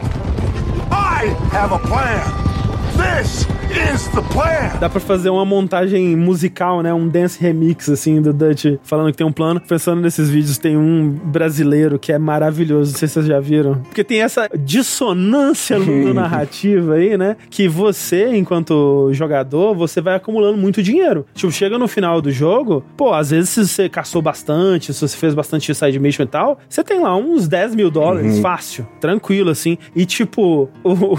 I 0.91 1.27
have 1.53 1.71
a 1.71 1.79
plan. 1.79 2.52
This 2.97 3.47
is 3.73 4.09
the 4.09 4.21
plan. 4.33 4.79
dá 4.79 4.89
pra 4.89 5.01
fazer 5.01 5.31
uma 5.31 5.45
montagem 5.45 6.15
musical, 6.15 6.83
né? 6.83 6.93
Um 6.93 7.09
dance 7.09 7.41
remix, 7.41 7.89
assim, 7.89 8.21
do 8.21 8.33
Dutch 8.33 8.79
falando 8.83 9.11
que 9.11 9.17
tem 9.17 9.27
um 9.27 9.33
plano. 9.33 9.61
Pensando 9.61 10.01
nesses 10.01 10.29
vídeos, 10.29 10.59
tem 10.59 10.77
um 10.77 11.11
brasileiro 11.11 11.99
que 11.99 12.13
é 12.13 12.19
maravilhoso. 12.19 12.93
Não 12.93 12.99
sei 12.99 13.09
se 13.09 13.15
vocês 13.15 13.27
já 13.27 13.41
viram. 13.41 13.77
Porque 13.85 14.05
tem 14.05 14.21
essa 14.23 14.49
dissonância 14.59 15.79
no 15.79 16.13
narrativa 16.15 16.95
aí, 16.95 17.17
né? 17.17 17.37
Que 17.49 17.67
você, 17.67 18.29
enquanto 18.37 19.11
jogador, 19.13 19.75
você 19.75 20.01
vai 20.01 20.17
acumulando 20.17 20.59
muito 20.59 20.83
dinheiro. 20.83 21.25
Tipo, 21.35 21.51
chega 21.53 21.79
no 21.79 21.89
final 21.89 22.21
do 22.21 22.31
jogo, 22.31 22.85
pô, 22.97 23.15
às 23.15 23.31
vezes 23.31 23.51
se 23.51 23.67
você 23.69 23.89
caçou 23.89 24.21
bastante, 24.21 24.93
se 24.93 25.01
você 25.01 25.17
fez 25.17 25.35
bastante 25.35 25.75
side 25.75 25.99
mission 25.99 26.25
e 26.25 26.29
tal, 26.29 26.59
você 26.69 26.85
tem 26.85 27.01
lá 27.01 27.17
uns 27.17 27.49
10 27.49 27.75
mil 27.75 27.91
dólares, 27.91 28.39
fácil, 28.41 28.87
tranquilo, 29.01 29.51
assim. 29.51 29.79
E 29.97 30.05
tipo, 30.05 30.69
o, 30.85 31.17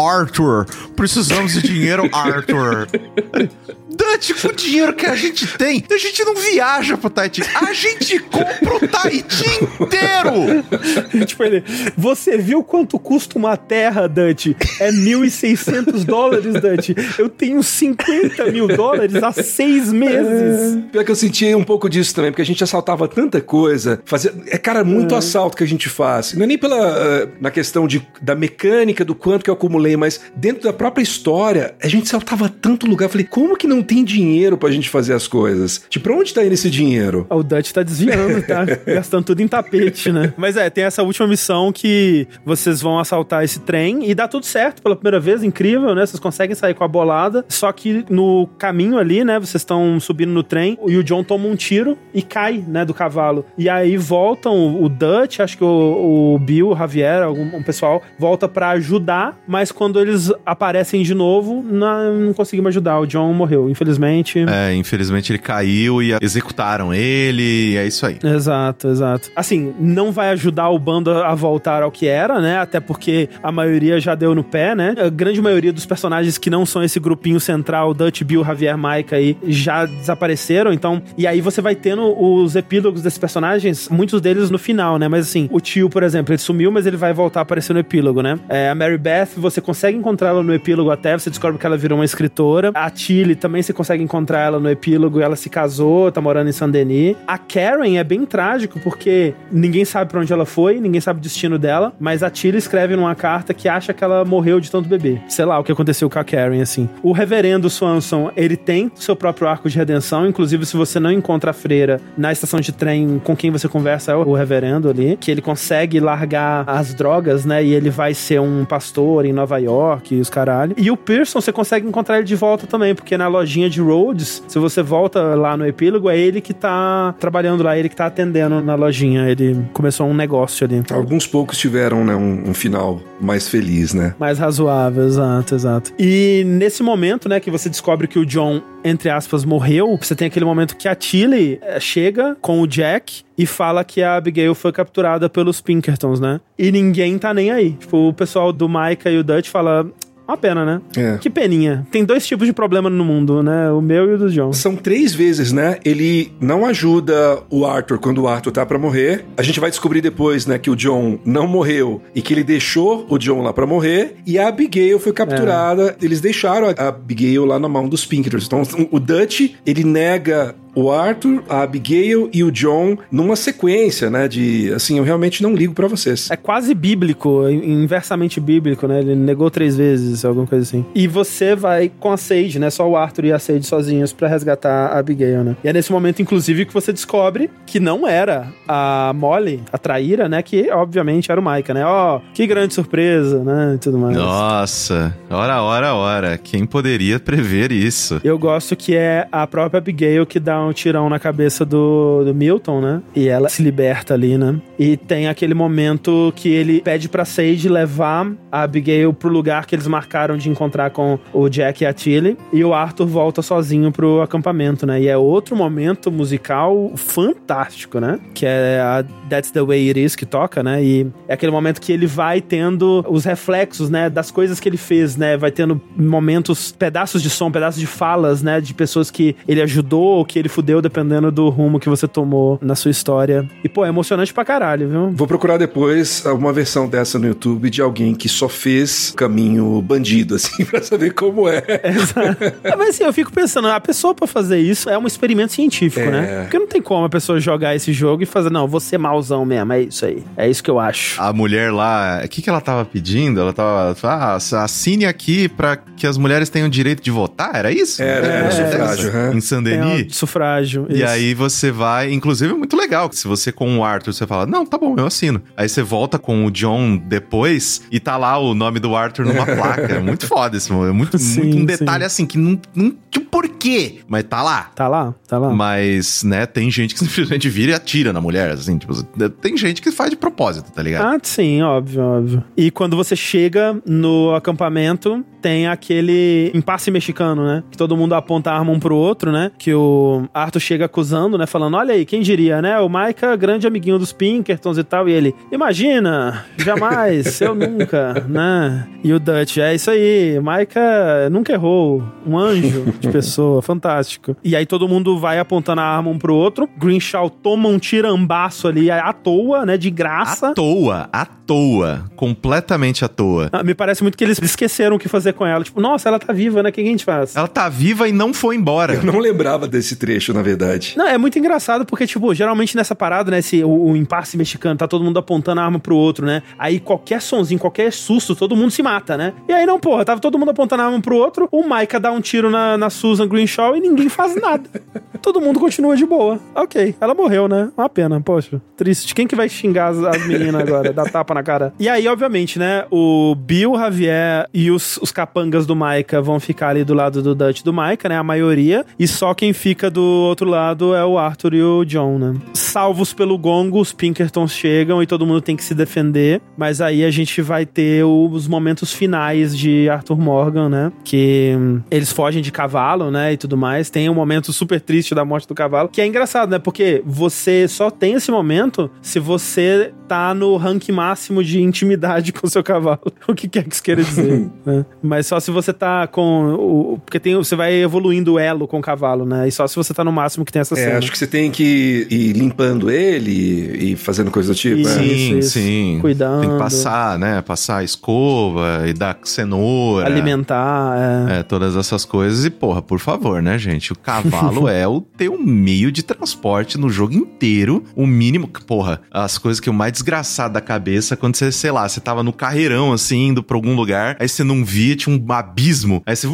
Arthur, 0.00 0.66
precisamos 1.08 1.54
de 1.54 1.62
dinheiro, 1.62 2.08
Arthur. 2.12 2.86
Dutch, 3.98 4.40
com 4.40 4.48
o 4.48 4.52
dinheiro 4.52 4.94
que 4.94 5.04
a 5.04 5.16
gente 5.16 5.58
tem, 5.58 5.84
a 5.90 5.98
gente 5.98 6.24
não 6.24 6.36
viaja 6.36 6.96
pro 6.96 7.10
Tahiti. 7.10 7.42
A 7.54 7.72
gente 7.72 8.20
compra 8.20 8.76
o 8.76 8.88
Tahiti 8.88 9.44
inteiro! 9.80 11.26
tipo, 11.26 11.42
ele, 11.42 11.64
você 11.96 12.38
viu 12.38 12.62
quanto 12.62 12.98
custa 12.98 13.36
uma 13.36 13.56
terra, 13.56 14.06
Dutch? 14.06 14.48
É 14.78 14.92
1.600 14.92 16.04
dólares, 16.04 16.54
Dutch. 16.54 16.90
Eu 17.18 17.28
tenho 17.28 17.60
50 17.62 18.46
mil 18.52 18.68
dólares 18.68 19.16
há 19.16 19.32
seis 19.32 19.92
meses. 19.92 20.78
Pior 20.92 21.04
que 21.04 21.10
eu 21.10 21.16
senti 21.16 21.52
um 21.54 21.64
pouco 21.64 21.88
disso 21.88 22.14
também, 22.14 22.30
porque 22.30 22.42
a 22.42 22.46
gente 22.46 22.62
assaltava 22.62 23.08
tanta 23.08 23.40
coisa. 23.40 24.00
Fazia, 24.04 24.32
é, 24.46 24.58
cara, 24.58 24.84
muito 24.84 25.16
assalto 25.16 25.56
que 25.56 25.64
a 25.64 25.68
gente 25.68 25.88
faz. 25.88 26.34
Não 26.34 26.44
é 26.44 26.46
nem 26.46 26.58
pela 26.58 26.76
eh, 26.76 27.28
na 27.40 27.50
questão 27.50 27.86
de, 27.86 28.06
da 28.22 28.34
mecânica, 28.34 29.04
do 29.04 29.14
quanto 29.14 29.42
que 29.42 29.50
eu 29.50 29.54
acumulei, 29.54 29.96
mas 29.96 30.20
dentro 30.36 30.62
da 30.62 30.72
própria 30.72 31.02
história, 31.02 31.74
a 31.82 31.88
gente 31.88 32.08
saltava 32.08 32.48
tanto 32.48 32.86
lugar. 32.86 33.06
Eu 33.06 33.10
falei, 33.10 33.26
como 33.26 33.56
que 33.56 33.66
não 33.66 33.82
tem 33.88 34.04
dinheiro 34.04 34.58
pra 34.58 34.70
gente 34.70 34.88
fazer 34.88 35.14
as 35.14 35.26
coisas? 35.26 35.82
Tipo, 35.88 36.04
pra 36.04 36.14
onde 36.14 36.34
tá 36.34 36.44
indo 36.44 36.52
esse 36.52 36.68
dinheiro? 36.70 37.26
O 37.30 37.42
Dutch 37.42 37.72
tá 37.72 37.82
desviando, 37.82 38.42
tá 38.46 38.64
gastando 38.86 39.24
tudo 39.24 39.40
em 39.40 39.48
tapete, 39.48 40.12
né? 40.12 40.32
Mas 40.36 40.56
é, 40.56 40.68
tem 40.68 40.84
essa 40.84 41.02
última 41.02 41.26
missão 41.26 41.72
que 41.72 42.28
vocês 42.44 42.82
vão 42.82 42.98
assaltar 42.98 43.42
esse 43.42 43.60
trem 43.60 44.08
e 44.08 44.14
dá 44.14 44.28
tudo 44.28 44.44
certo 44.44 44.82
pela 44.82 44.94
primeira 44.94 45.18
vez, 45.18 45.42
incrível, 45.42 45.94
né? 45.94 46.04
Vocês 46.04 46.20
conseguem 46.20 46.54
sair 46.54 46.74
com 46.74 46.84
a 46.84 46.88
bolada, 46.88 47.44
só 47.48 47.72
que 47.72 48.04
no 48.10 48.46
caminho 48.58 48.98
ali, 48.98 49.24
né, 49.24 49.38
vocês 49.38 49.62
estão 49.62 49.98
subindo 49.98 50.30
no 50.30 50.42
trem 50.42 50.78
e 50.86 50.96
o 50.96 51.02
John 51.02 51.24
toma 51.24 51.46
um 51.48 51.56
tiro 51.56 51.96
e 52.12 52.20
cai, 52.20 52.62
né, 52.66 52.84
do 52.84 52.92
cavalo. 52.92 53.44
E 53.56 53.68
aí 53.68 53.96
voltam 53.96 54.82
o 54.82 54.88
Dutch, 54.88 55.40
acho 55.40 55.56
que 55.56 55.64
o, 55.64 56.34
o 56.34 56.38
Bill, 56.38 56.68
o 56.70 56.76
Javier, 56.76 57.22
algum 57.22 57.56
um 57.56 57.62
pessoal, 57.62 58.02
volta 58.18 58.48
pra 58.48 58.70
ajudar, 58.70 59.38
mas 59.46 59.72
quando 59.72 60.00
eles 60.00 60.32
aparecem 60.44 61.02
de 61.02 61.14
novo, 61.14 61.62
não, 61.62 62.14
não 62.14 62.32
conseguimos 62.34 62.68
ajudar. 62.68 63.00
O 63.00 63.06
John 63.06 63.32
morreu, 63.32 63.70
infelizmente. 63.78 64.44
É, 64.48 64.74
infelizmente 64.74 65.32
ele 65.32 65.38
caiu 65.38 66.02
e 66.02 66.16
executaram 66.20 66.92
ele, 66.92 67.72
e 67.72 67.76
é 67.76 67.86
isso 67.86 68.04
aí. 68.04 68.18
Exato, 68.22 68.88
exato. 68.88 69.30
Assim, 69.36 69.72
não 69.78 70.10
vai 70.10 70.30
ajudar 70.30 70.68
o 70.70 70.78
bando 70.78 71.10
a 71.10 71.34
voltar 71.34 71.82
ao 71.82 71.90
que 71.90 72.06
era, 72.06 72.40
né? 72.40 72.58
Até 72.58 72.80
porque 72.80 73.28
a 73.42 73.52
maioria 73.52 74.00
já 74.00 74.14
deu 74.14 74.34
no 74.34 74.42
pé, 74.42 74.74
né? 74.74 74.94
A 74.98 75.08
grande 75.08 75.40
maioria 75.40 75.72
dos 75.72 75.86
personagens 75.86 76.36
que 76.38 76.50
não 76.50 76.66
são 76.66 76.82
esse 76.82 76.98
grupinho 76.98 77.38
central, 77.38 77.94
Dutch, 77.94 78.22
Bill, 78.22 78.44
Javier, 78.44 78.76
Mike 78.76 79.14
aí, 79.14 79.36
já 79.46 79.86
desapareceram. 79.86 80.72
Então, 80.72 81.00
e 81.16 81.26
aí 81.26 81.40
você 81.40 81.60
vai 81.60 81.74
tendo 81.74 82.20
os 82.20 82.56
epílogos 82.56 83.02
desses 83.02 83.18
personagens, 83.18 83.88
muitos 83.88 84.20
deles 84.20 84.50
no 84.50 84.58
final, 84.58 84.98
né? 84.98 85.06
Mas 85.08 85.28
assim, 85.28 85.48
o 85.52 85.60
tio, 85.60 85.88
por 85.88 86.02
exemplo, 86.02 86.32
ele 86.32 86.38
sumiu, 86.38 86.72
mas 86.72 86.86
ele 86.86 86.96
vai 86.96 87.12
voltar 87.12 87.40
a 87.40 87.42
aparecer 87.42 87.72
no 87.72 87.78
epílogo, 87.78 88.22
né? 88.22 88.38
É, 88.48 88.70
a 88.70 88.74
Mary 88.74 88.98
Beth, 88.98 89.28
você 89.36 89.60
consegue 89.60 89.96
encontrar 89.96 90.28
ela 90.30 90.42
no 90.42 90.54
epílogo 90.54 90.90
até, 90.90 91.16
você 91.16 91.30
descobre 91.30 91.58
que 91.58 91.66
ela 91.66 91.76
virou 91.76 91.98
uma 91.98 92.04
escritora. 92.04 92.70
A 92.74 92.90
Tilly 92.90 93.34
também 93.34 93.62
você 93.68 93.72
consegue 93.72 94.02
encontrar 94.02 94.40
ela 94.40 94.58
no 94.58 94.70
epílogo, 94.70 95.20
ela 95.20 95.36
se 95.36 95.50
casou, 95.50 96.10
tá 96.10 96.20
morando 96.20 96.48
em 96.48 96.52
Saint-Denis. 96.52 97.16
A 97.26 97.36
Karen 97.36 97.96
é 97.96 98.04
bem 98.04 98.24
trágico, 98.24 98.80
porque 98.80 99.34
ninguém 99.52 99.84
sabe 99.84 100.10
pra 100.10 100.20
onde 100.20 100.32
ela 100.32 100.46
foi, 100.46 100.80
ninguém 100.80 101.00
sabe 101.00 101.20
o 101.20 101.22
destino 101.22 101.58
dela, 101.58 101.92
mas 102.00 102.22
a 102.22 102.30
Tilly 102.30 102.56
escreve 102.56 102.96
numa 102.96 103.14
carta 103.14 103.52
que 103.52 103.68
acha 103.68 103.92
que 103.92 104.02
ela 104.02 104.24
morreu 104.24 104.58
de 104.60 104.70
tanto 104.70 104.88
beber. 104.88 105.20
Sei 105.28 105.44
lá 105.44 105.58
o 105.58 105.64
que 105.64 105.72
aconteceu 105.72 106.08
com 106.08 106.18
a 106.18 106.24
Karen, 106.24 106.62
assim. 106.62 106.88
O 107.02 107.12
reverendo 107.12 107.68
Swanson, 107.68 108.30
ele 108.36 108.56
tem 108.56 108.90
seu 108.94 109.14
próprio 109.14 109.46
arco 109.46 109.68
de 109.68 109.76
redenção, 109.76 110.26
inclusive 110.26 110.64
se 110.64 110.76
você 110.76 110.98
não 110.98 111.12
encontra 111.12 111.50
a 111.50 111.54
freira 111.54 112.00
na 112.16 112.32
estação 112.32 112.60
de 112.60 112.72
trem 112.72 113.20
com 113.22 113.36
quem 113.36 113.50
você 113.50 113.68
conversa 113.68 114.12
é 114.12 114.14
o 114.14 114.32
reverendo 114.32 114.88
ali, 114.88 115.18
que 115.20 115.30
ele 115.30 115.42
consegue 115.42 116.00
largar 116.00 116.64
as 116.66 116.94
drogas, 116.94 117.44
né, 117.44 117.62
e 117.62 117.74
ele 117.74 117.90
vai 117.90 118.14
ser 118.14 118.40
um 118.40 118.64
pastor 118.64 119.26
em 119.26 119.32
Nova 119.32 119.58
York 119.58 120.14
e 120.14 120.20
os 120.20 120.30
caralho. 120.30 120.74
E 120.78 120.90
o 120.90 120.96
Pearson, 120.96 121.40
você 121.40 121.52
consegue 121.52 121.86
encontrar 121.86 122.16
ele 122.16 122.26
de 122.26 122.34
volta 122.34 122.66
também, 122.66 122.94
porque 122.94 123.16
na 123.16 123.28
lojinha 123.48 123.70
de 123.70 123.80
Rhodes, 123.80 124.42
se 124.46 124.58
você 124.58 124.82
volta 124.82 125.34
lá 125.34 125.56
no 125.56 125.66
epílogo, 125.66 126.10
é 126.10 126.18
ele 126.18 126.38
que 126.40 126.52
tá 126.52 127.14
trabalhando 127.18 127.62
lá, 127.62 127.78
ele 127.78 127.88
que 127.88 127.96
tá 127.96 128.06
atendendo 128.06 128.60
na 128.60 128.74
lojinha, 128.74 129.28
ele 129.28 129.56
começou 129.72 130.06
um 130.06 130.14
negócio 130.14 130.66
ali. 130.66 130.82
Alguns 130.90 131.26
poucos 131.26 131.56
tiveram, 131.56 132.04
né, 132.04 132.14
um, 132.14 132.50
um 132.50 132.54
final 132.54 133.00
mais 133.18 133.48
feliz, 133.48 133.94
né? 133.94 134.14
Mais 134.18 134.38
razoável, 134.38 135.06
exato, 135.06 135.54
exato. 135.54 135.92
E 135.98 136.44
nesse 136.46 136.82
momento, 136.82 137.26
né, 137.26 137.40
que 137.40 137.50
você 137.50 137.70
descobre 137.70 138.06
que 138.06 138.18
o 138.18 138.26
John, 138.26 138.60
entre 138.84 139.08
aspas, 139.08 139.46
morreu, 139.46 139.98
você 140.00 140.14
tem 140.14 140.26
aquele 140.26 140.44
momento 140.44 140.76
que 140.76 140.86
a 140.86 140.94
Tilly 140.94 141.58
eh, 141.62 141.80
chega 141.80 142.36
com 142.42 142.60
o 142.60 142.66
Jack 142.66 143.22
e 143.38 143.46
fala 143.46 143.84
que 143.84 144.02
a 144.02 144.16
Abigail 144.16 144.54
foi 144.54 144.72
capturada 144.72 145.30
pelos 145.30 145.60
Pinkertons, 145.60 146.18
né? 146.18 146.40
E 146.58 146.72
ninguém 146.72 147.16
tá 147.18 147.32
nem 147.32 147.52
aí. 147.52 147.72
Tipo, 147.72 148.08
o 148.08 148.12
pessoal 148.12 148.52
do 148.52 148.68
Micah 148.68 149.10
e 149.10 149.18
o 149.18 149.24
Dutch 149.24 149.48
fala. 149.48 149.86
Uma 150.28 150.36
pena, 150.36 150.62
né? 150.62 150.82
É. 150.94 151.16
Que 151.16 151.30
peninha. 151.30 151.86
Tem 151.90 152.04
dois 152.04 152.26
tipos 152.26 152.46
de 152.46 152.52
problema 152.52 152.90
no 152.90 153.02
mundo, 153.02 153.42
né? 153.42 153.70
O 153.70 153.80
meu 153.80 154.10
e 154.10 154.14
o 154.14 154.18
do 154.18 154.30
John. 154.30 154.52
São 154.52 154.76
três 154.76 155.14
vezes, 155.14 155.52
né? 155.52 155.78
Ele 155.82 156.30
não 156.38 156.66
ajuda 156.66 157.42
o 157.48 157.64
Arthur 157.64 157.98
quando 157.98 158.18
o 158.18 158.28
Arthur 158.28 158.52
tá 158.52 158.66
pra 158.66 158.78
morrer. 158.78 159.24
A 159.38 159.42
gente 159.42 159.58
vai 159.58 159.70
descobrir 159.70 160.02
depois, 160.02 160.44
né, 160.44 160.58
que 160.58 160.68
o 160.68 160.76
John 160.76 161.18
não 161.24 161.46
morreu 161.46 162.02
e 162.14 162.20
que 162.20 162.34
ele 162.34 162.44
deixou 162.44 163.06
o 163.08 163.16
John 163.16 163.40
lá 163.40 163.54
pra 163.54 163.66
morrer. 163.66 164.16
E 164.26 164.38
a 164.38 164.48
Abigail 164.48 164.98
foi 164.98 165.14
capturada. 165.14 165.96
Eles 166.02 166.20
deixaram 166.20 166.68
a 166.76 166.88
Abigail 166.88 167.46
lá 167.46 167.58
na 167.58 167.68
mão 167.68 167.88
dos 167.88 168.04
Pinkertons. 168.04 168.44
Então, 168.46 168.62
o 168.90 169.00
Dutch, 169.00 169.52
ele 169.64 169.82
nega 169.82 170.54
o 170.78 170.92
Arthur, 170.92 171.42
a 171.48 171.62
Abigail 171.62 172.30
e 172.32 172.44
o 172.44 172.52
John 172.52 172.96
numa 173.10 173.34
sequência, 173.34 174.08
né? 174.08 174.28
De 174.28 174.72
assim, 174.72 174.98
eu 174.98 175.04
realmente 175.04 175.42
não 175.42 175.54
ligo 175.54 175.74
pra 175.74 175.88
vocês. 175.88 176.30
É 176.30 176.36
quase 176.36 176.74
bíblico, 176.74 177.48
inversamente 177.48 178.40
bíblico, 178.40 178.86
né? 178.86 179.00
Ele 179.00 179.14
negou 179.14 179.50
três 179.50 179.76
vezes, 179.76 180.24
alguma 180.24 180.46
coisa 180.46 180.62
assim. 180.62 180.84
E 180.94 181.06
você 181.08 181.56
vai 181.56 181.90
com 181.98 182.12
a 182.12 182.16
Sage, 182.16 182.58
né? 182.58 182.70
Só 182.70 182.88
o 182.88 182.96
Arthur 182.96 183.26
e 183.26 183.32
a 183.32 183.38
Sage 183.38 183.64
sozinhos 183.64 184.12
pra 184.12 184.28
resgatar 184.28 184.88
a 184.88 184.98
Abigail, 184.98 185.42
né? 185.42 185.56
E 185.64 185.68
é 185.68 185.72
nesse 185.72 185.90
momento, 185.90 186.22
inclusive, 186.22 186.64
que 186.64 186.72
você 186.72 186.92
descobre 186.92 187.50
que 187.66 187.80
não 187.80 188.06
era 188.06 188.48
a 188.66 189.12
Molly, 189.14 189.62
a 189.72 189.78
traíra, 189.78 190.28
né? 190.28 190.42
Que 190.42 190.70
obviamente 190.70 191.30
era 191.30 191.40
o 191.40 191.44
Micah, 191.44 191.74
né? 191.74 191.84
Ó, 191.84 192.16
oh, 192.16 192.20
que 192.32 192.46
grande 192.46 192.74
surpresa, 192.74 193.42
né? 193.42 193.74
E 193.74 193.78
tudo 193.78 193.98
mais. 193.98 194.16
Nossa, 194.16 195.16
ora, 195.28 195.62
ora, 195.62 195.94
ora. 195.94 196.38
Quem 196.38 196.64
poderia 196.64 197.18
prever 197.18 197.72
isso? 197.72 198.20
Eu 198.22 198.38
gosto 198.38 198.76
que 198.76 198.94
é 198.94 199.26
a 199.32 199.46
própria 199.46 199.78
Abigail 199.78 200.24
que 200.26 200.38
dá 200.38 200.60
um 200.60 200.67
tirão 200.72 201.08
na 201.08 201.18
cabeça 201.18 201.64
do, 201.64 202.24
do 202.24 202.34
Milton, 202.34 202.80
né? 202.80 203.02
E 203.14 203.28
ela 203.28 203.48
se 203.48 203.62
liberta 203.62 204.14
ali, 204.14 204.36
né? 204.36 204.60
E 204.78 204.96
tem 204.96 205.28
aquele 205.28 205.54
momento 205.54 206.32
que 206.36 206.48
ele 206.48 206.80
pede 206.80 207.08
pra 207.08 207.24
Sage 207.24 207.68
levar 207.68 208.32
a 208.50 208.62
Abigail 208.62 209.12
pro 209.12 209.28
lugar 209.28 209.66
que 209.66 209.74
eles 209.74 209.86
marcaram 209.86 210.36
de 210.36 210.48
encontrar 210.48 210.90
com 210.90 211.18
o 211.32 211.48
Jack 211.48 211.82
e 211.82 211.86
a 211.86 211.92
Tilly. 211.92 212.36
E 212.52 212.64
o 212.64 212.74
Arthur 212.74 213.06
volta 213.06 213.42
sozinho 213.42 213.90
pro 213.92 214.22
acampamento, 214.22 214.86
né? 214.86 215.00
E 215.00 215.08
é 215.08 215.16
outro 215.16 215.56
momento 215.56 216.10
musical 216.10 216.92
fantástico, 216.96 218.00
né? 218.00 218.18
Que 218.34 218.46
é 218.46 218.80
a 218.80 219.04
That's 219.28 219.50
the 219.50 219.62
Way 219.62 219.88
It 219.88 220.04
Is 220.04 220.16
que 220.16 220.26
toca, 220.26 220.62
né? 220.62 220.82
E 220.82 221.06
é 221.26 221.34
aquele 221.34 221.52
momento 221.52 221.80
que 221.80 221.92
ele 221.92 222.06
vai 222.06 222.40
tendo 222.40 223.04
os 223.08 223.24
reflexos, 223.24 223.90
né? 223.90 224.08
Das 224.08 224.30
coisas 224.30 224.60
que 224.60 224.68
ele 224.68 224.76
fez, 224.76 225.16
né? 225.16 225.36
Vai 225.36 225.50
tendo 225.50 225.80
momentos, 225.96 226.72
pedaços 226.72 227.22
de 227.22 227.30
som, 227.30 227.50
pedaços 227.50 227.80
de 227.80 227.86
falas, 227.86 228.42
né? 228.42 228.60
De 228.60 228.74
pessoas 228.74 229.10
que 229.10 229.36
ele 229.46 229.60
ajudou, 229.62 230.24
que 230.24 230.38
ele 230.38 230.48
fudeu, 230.58 230.82
dependendo 230.82 231.30
do 231.30 231.48
rumo 231.48 231.78
que 231.78 231.88
você 231.88 232.08
tomou 232.08 232.58
na 232.60 232.74
sua 232.74 232.90
história. 232.90 233.48
E, 233.62 233.68
pô, 233.68 233.84
é 233.84 233.88
emocionante 233.90 234.34
pra 234.34 234.44
caralho, 234.44 234.88
viu? 234.88 235.10
Vou 235.12 235.26
procurar 235.28 235.56
depois 235.56 236.24
uma 236.26 236.52
versão 236.52 236.88
dessa 236.88 237.16
no 237.16 237.28
YouTube 237.28 237.70
de 237.70 237.80
alguém 237.80 238.12
que 238.12 238.28
só 238.28 238.48
fez 238.48 239.12
caminho 239.16 239.80
bandido, 239.82 240.34
assim, 240.36 240.64
pra 240.64 240.82
saber 240.82 241.14
como 241.14 241.48
é. 241.48 241.62
Exato. 241.84 242.76
Mas 242.76 242.88
assim, 242.90 243.04
eu 243.04 243.12
fico 243.12 243.32
pensando, 243.32 243.68
a 243.68 243.80
pessoa 243.80 244.14
pra 244.16 244.26
fazer 244.26 244.58
isso 244.58 244.90
é 244.90 244.98
um 244.98 245.06
experimento 245.06 245.52
científico, 245.52 246.08
É. 246.08 246.10
né? 246.10 246.42
Porque 246.42 246.58
não 246.58 246.66
tem 246.66 246.82
como 246.82 247.04
a 247.04 247.08
pessoa 247.08 247.38
jogar 247.38 247.76
esse 247.76 247.92
jogo 247.92 248.24
e 248.24 248.26
fazer, 248.26 248.50
não, 248.50 248.66
você 248.66 248.98
mauzão 248.98 249.44
mesmo, 249.44 249.72
é 249.72 249.82
isso 249.82 250.04
aí. 250.04 250.24
É 250.36 250.50
isso 250.50 250.60
que 250.62 250.70
eu 250.70 250.80
acho. 250.80 251.22
A 251.22 251.32
mulher 251.32 251.72
lá, 251.72 252.20
o 252.24 252.28
que, 252.28 252.42
que 252.42 252.50
ela 252.50 252.60
tava 252.60 252.84
pedindo? 252.84 253.40
Ela 253.40 253.52
tava. 253.52 253.94
Ah, 254.02 254.34
assine 254.34 255.06
aqui 255.06 255.48
pra 255.48 255.76
que 255.76 256.04
as 256.06 256.18
mulheres 256.18 256.48
tenham 256.48 256.66
o 256.66 256.70
direito 256.70 257.00
de 257.02 257.10
votar? 257.12 257.54
Era 257.54 257.70
isso? 257.70 258.02
Era, 258.02 258.26
era 258.26 258.50
sufrágio, 258.50 259.08
aham. 259.10 259.36
Em 259.36 259.40
Saint-Denis? 259.40 260.06
É, 260.06 260.12
sufrágio. 260.38 260.86
E 260.88 260.96
isso. 260.96 261.06
aí 261.06 261.34
você 261.34 261.70
vai, 261.70 262.12
inclusive 262.12 262.52
é 262.52 262.56
muito 262.56 262.76
legal, 262.76 263.08
que 263.08 263.16
se 263.16 263.26
você 263.26 263.50
com 263.50 263.78
o 263.78 263.84
Arthur, 263.84 264.12
você 264.12 264.26
fala, 264.26 264.46
não, 264.46 264.64
tá 264.64 264.78
bom, 264.78 264.94
eu 264.96 265.06
assino. 265.06 265.42
Aí 265.56 265.68
você 265.68 265.82
volta 265.82 266.18
com 266.18 266.46
o 266.46 266.50
John 266.50 266.96
depois 266.96 267.82
e 267.90 267.98
tá 267.98 268.16
lá 268.16 268.38
o 268.38 268.54
nome 268.54 268.78
do 268.78 268.94
Arthur 268.94 269.26
numa 269.26 269.44
placa. 269.46 269.94
É 269.94 270.00
muito 270.00 270.26
foda 270.26 270.56
esse 270.56 270.72
momento. 270.72 270.90
É 270.90 270.92
muito, 270.92 271.18
Sim, 271.18 271.40
muito 271.40 271.56
um 271.56 271.60
sim. 271.60 271.66
detalhe 271.66 272.04
assim, 272.04 272.24
que 272.24 272.38
não, 272.38 272.58
não 272.74 272.94
tinha 273.10 273.24
porquê, 273.24 274.00
mas 274.06 274.24
tá 274.24 274.42
lá. 274.42 274.70
Tá 274.74 274.88
lá, 274.88 275.14
tá 275.26 275.38
lá. 275.38 275.50
Mas, 275.50 276.22
né, 276.22 276.46
tem 276.46 276.70
gente 276.70 276.94
que 276.94 277.00
simplesmente 277.04 277.48
vira 277.48 277.72
e 277.72 277.74
atira 277.74 278.12
na 278.12 278.20
mulher, 278.20 278.50
assim, 278.50 278.78
tipo, 278.78 279.02
tem 279.40 279.56
gente 279.56 279.82
que 279.82 279.90
faz 279.90 280.10
de 280.10 280.16
propósito, 280.16 280.70
tá 280.72 280.82
ligado? 280.82 281.16
Ah, 281.16 281.18
sim, 281.22 281.62
óbvio, 281.62 282.02
óbvio. 282.02 282.44
E 282.56 282.70
quando 282.70 282.96
você 282.96 283.16
chega 283.16 283.80
no 283.84 284.34
acampamento, 284.34 285.24
tem 285.40 285.66
aquele 285.66 286.50
impasse 286.54 286.90
mexicano, 286.90 287.44
né? 287.44 287.62
Que 287.70 287.76
todo 287.76 287.96
mundo 287.96 288.14
aponta 288.14 288.50
a 288.50 288.58
arma 288.58 288.72
um 288.72 288.80
pro 288.80 288.94
outro, 288.94 289.32
né? 289.32 289.50
Que 289.58 289.72
o 289.72 290.27
Arthur 290.32 290.60
chega 290.60 290.84
acusando, 290.84 291.38
né? 291.38 291.46
Falando, 291.46 291.76
olha 291.76 291.94
aí, 291.94 292.04
quem 292.04 292.20
diria, 292.20 292.60
né? 292.60 292.78
O 292.80 292.88
Micah, 292.88 293.36
grande 293.36 293.66
amiguinho 293.66 293.98
dos 293.98 294.12
Pinkertons 294.12 294.78
e 294.78 294.84
tal. 294.84 295.08
E 295.08 295.12
ele, 295.12 295.34
imagina, 295.50 296.44
jamais, 296.56 297.40
eu 297.40 297.54
nunca, 297.54 298.24
né? 298.28 298.86
E 299.02 299.12
o 299.12 299.20
Dutch, 299.20 299.58
é 299.58 299.74
isso 299.74 299.90
aí, 299.90 300.38
Micah 300.40 301.28
nunca 301.30 301.52
errou, 301.52 302.02
um 302.26 302.38
anjo 302.38 302.84
de 303.00 303.08
pessoa. 303.08 303.28
pessoa. 303.38 303.62
Fantástico. 303.62 304.36
E 304.42 304.56
aí 304.56 304.66
todo 304.66 304.88
mundo 304.88 305.18
vai 305.18 305.38
apontando 305.38 305.80
a 305.80 305.84
arma 305.84 306.10
um 306.10 306.18
pro 306.18 306.34
outro. 306.34 306.68
Greenshaw 306.76 307.30
toma 307.30 307.68
um 307.68 307.78
tirambaço 307.78 308.68
ali 308.68 308.90
à 308.90 309.12
toa, 309.12 309.64
né? 309.64 309.76
De 309.76 309.90
graça. 309.90 310.48
À 310.48 310.54
toa, 310.54 311.08
à 311.12 311.24
toa. 311.24 312.04
Completamente 312.16 313.04
à 313.04 313.08
toa. 313.08 313.48
Ah, 313.52 313.62
me 313.62 313.74
parece 313.74 314.02
muito 314.02 314.16
que 314.16 314.24
eles 314.24 314.40
esqueceram 314.40 314.96
o 314.96 314.98
que 314.98 315.08
fazer 315.08 315.32
com 315.32 315.46
ela. 315.46 315.62
Tipo, 315.62 315.80
nossa, 315.80 316.08
ela 316.08 316.18
tá 316.18 316.32
viva, 316.32 316.62
né? 316.62 316.70
O 316.70 316.72
que 316.72 316.80
a 316.80 316.84
gente 316.84 317.04
faz? 317.04 317.36
Ela 317.36 317.48
tá 317.48 317.68
viva 317.68 318.08
e 318.08 318.12
não 318.12 318.32
foi 318.34 318.56
embora. 318.56 318.94
Eu 318.94 319.04
não 319.04 319.18
lembrava 319.18 319.66
desse 319.66 319.96
trecho, 319.96 320.17
na 320.32 320.42
verdade. 320.42 320.94
Não, 320.96 321.06
é 321.06 321.16
muito 321.16 321.38
engraçado 321.38 321.84
porque, 321.84 322.06
tipo, 322.06 322.34
geralmente 322.34 322.76
nessa 322.76 322.94
parada, 322.94 323.30
né? 323.30 323.38
Esse, 323.38 323.62
o, 323.62 323.90
o 323.90 323.96
impasse 323.96 324.36
mexicano, 324.36 324.76
tá 324.76 324.88
todo 324.88 325.04
mundo 325.04 325.18
apontando 325.18 325.60
a 325.60 325.64
arma 325.64 325.78
pro 325.78 325.96
outro, 325.96 326.26
né? 326.26 326.42
Aí 326.58 326.80
qualquer 326.80 327.20
sonzinho, 327.20 327.60
qualquer 327.60 327.92
susto, 327.92 328.34
todo 328.34 328.56
mundo 328.56 328.70
se 328.70 328.82
mata, 328.82 329.16
né? 329.16 329.32
E 329.48 329.52
aí 329.52 329.66
não, 329.66 329.78
porra, 329.78 330.04
tava 330.04 330.20
todo 330.20 330.38
mundo 330.38 330.50
apontando 330.50 330.82
a 330.82 330.86
arma 330.86 331.00
pro 331.00 331.16
outro, 331.16 331.48
o 331.50 331.62
Micah 331.62 331.98
dá 331.98 332.12
um 332.12 332.20
tiro 332.20 332.50
na, 332.50 332.76
na 332.76 332.90
Susan 332.90 333.28
Greenshaw 333.28 333.76
e 333.76 333.80
ninguém 333.80 334.08
faz 334.08 334.34
nada. 334.40 334.68
todo 335.22 335.40
mundo 335.40 335.60
continua 335.60 335.96
de 335.96 336.06
boa. 336.06 336.38
Ok, 336.54 336.94
ela 337.00 337.14
morreu, 337.14 337.48
né? 337.48 337.70
Uma 337.76 337.88
pena, 337.88 338.20
poxa. 338.20 338.60
Triste. 338.76 339.14
Quem 339.14 339.26
que 339.26 339.36
vai 339.36 339.48
xingar 339.48 339.88
as, 339.88 340.02
as 340.02 340.26
meninas 340.26 340.62
agora? 340.62 340.92
Dar 340.92 341.10
tapa 341.10 341.34
na 341.34 341.42
cara? 341.42 341.72
E 341.78 341.88
aí, 341.88 342.06
obviamente, 342.08 342.58
né? 342.58 342.84
O 342.90 343.34
Bill, 343.34 343.76
Javier 343.76 344.48
e 344.52 344.70
os, 344.70 344.96
os 344.98 345.12
capangas 345.12 345.66
do 345.66 345.74
Micah 345.74 346.20
vão 346.20 346.40
ficar 346.40 346.70
ali 346.70 346.84
do 346.84 346.94
lado 346.94 347.22
do 347.22 347.34
Dutch 347.34 347.62
do 347.62 347.72
Micah, 347.72 348.08
né? 348.08 348.16
A 348.16 348.22
maioria. 348.22 348.84
E 348.98 349.06
só 349.06 349.34
quem 349.34 349.52
fica 349.52 349.90
do 349.90 350.07
outro 350.08 350.48
lado 350.48 350.94
é 350.94 351.04
o 351.04 351.18
Arthur 351.18 351.54
e 351.54 351.62
o 351.62 351.84
John, 351.84 352.18
né? 352.18 352.34
Salvos 352.54 353.12
pelo 353.12 353.38
gongo, 353.38 353.80
os 353.80 353.92
Pinkertons 353.92 354.52
chegam 354.52 355.02
e 355.02 355.06
todo 355.06 355.26
mundo 355.26 355.40
tem 355.40 355.56
que 355.56 355.64
se 355.64 355.74
defender. 355.74 356.40
Mas 356.56 356.80
aí 356.80 357.04
a 357.04 357.10
gente 357.10 357.40
vai 357.42 357.64
ter 357.66 358.04
os 358.04 358.46
momentos 358.46 358.92
finais 358.92 359.56
de 359.56 359.88
Arthur 359.88 360.18
Morgan, 360.18 360.68
né? 360.68 360.92
Que 361.04 361.54
hum, 361.56 361.80
eles 361.90 362.12
fogem 362.12 362.42
de 362.42 362.52
cavalo, 362.52 363.10
né? 363.10 363.32
E 363.32 363.36
tudo 363.36 363.56
mais. 363.56 363.90
Tem 363.90 364.08
um 364.08 364.14
momento 364.14 364.52
super 364.52 364.80
triste 364.80 365.14
da 365.14 365.24
morte 365.24 365.46
do 365.46 365.54
cavalo, 365.54 365.88
que 365.88 366.00
é 366.00 366.06
engraçado, 366.06 366.50
né? 366.50 366.58
Porque 366.58 367.02
você 367.04 367.66
só 367.68 367.90
tem 367.90 368.14
esse 368.14 368.30
momento 368.30 368.90
se 369.00 369.18
você 369.18 369.92
tá 370.08 370.32
no 370.32 370.56
rank 370.56 370.88
máximo 370.88 371.44
de 371.44 371.60
intimidade 371.60 372.32
com 372.34 372.46
o 372.46 372.50
seu 372.50 372.62
cavalo. 372.64 373.00
o 373.28 373.34
que 373.34 373.48
quer 373.48 373.64
que 373.64 373.74
isso 373.74 373.82
queira 373.82 374.02
dizer. 374.02 374.48
né? 374.64 374.84
Mas 375.02 375.26
só 375.26 375.38
se 375.38 375.50
você 375.50 375.72
tá 375.72 376.06
com. 376.06 376.54
O, 376.54 376.98
porque 377.04 377.20
tem, 377.20 377.36
você 377.36 377.54
vai 377.54 377.74
evoluindo 377.74 378.34
o 378.34 378.38
elo 378.38 378.66
com 378.66 378.78
o 378.78 378.82
cavalo, 378.82 379.24
né? 379.24 379.46
E 379.46 379.52
só 379.52 379.66
se 379.66 379.76
você 379.76 379.92
tá 379.98 380.04
no 380.04 380.12
máximo 380.12 380.44
que 380.44 380.52
tem 380.52 380.60
essa 380.60 380.74
É, 380.78 380.84
cena. 380.84 380.98
acho 380.98 381.10
que 381.10 381.18
você 381.18 381.26
tem 381.26 381.50
que 381.50 382.06
ir 382.08 382.32
limpando 382.32 382.90
ele 382.90 383.92
e, 383.92 383.96
fazendo 383.96 384.30
coisa 384.30 384.52
do 384.52 384.56
tipo. 384.56 384.80
Isso. 384.80 384.90
é. 384.98 385.02
Sim, 385.02 385.38
isso. 385.38 385.50
sim. 385.50 385.98
Cuidando. 386.00 386.40
Tem 386.42 386.50
que 386.50 386.58
passar, 386.58 387.18
né? 387.18 387.42
Passar 387.42 387.78
a 387.78 387.84
escova 387.84 388.84
e 388.86 388.92
dar 388.92 389.18
cenoura. 389.24 390.06
Alimentar, 390.06 390.96
é. 391.28 391.40
É, 391.40 391.42
todas 391.42 391.76
essas 391.76 392.04
coisas. 392.04 392.44
E, 392.44 392.50
porra, 392.50 392.80
por 392.80 392.98
favor, 392.98 393.42
né, 393.42 393.58
gente? 393.58 393.92
O 393.92 393.98
cavalo 393.98 394.68
é 394.70 394.86
o 394.86 395.00
teu 395.00 395.38
meio 395.38 395.90
de 395.90 396.02
transporte 396.02 396.78
no 396.78 396.88
jogo 396.88 397.14
inteiro. 397.14 397.84
O 397.96 398.06
mínimo. 398.06 398.48
Porra, 398.66 399.00
as 399.10 399.38
coisas 399.38 399.60
que 399.60 399.68
eu 399.68 399.72
mais 399.72 399.92
desgraçado 399.92 400.54
da 400.54 400.60
cabeça 400.60 401.16
quando 401.16 401.36
você, 401.36 401.50
sei 401.50 401.70
lá, 401.70 401.88
você 401.88 402.00
tava 402.00 402.22
no 402.22 402.32
carreirão, 402.32 402.92
assim, 402.92 403.28
indo 403.28 403.42
pra 403.42 403.56
algum 403.56 403.74
lugar, 403.74 404.16
aí 404.20 404.28
você 404.28 404.44
não 404.44 404.64
via, 404.64 404.94
tinha 404.96 405.14
um 405.16 405.32
abismo. 405.32 406.02
Aí 406.06 406.14
você 406.16 406.28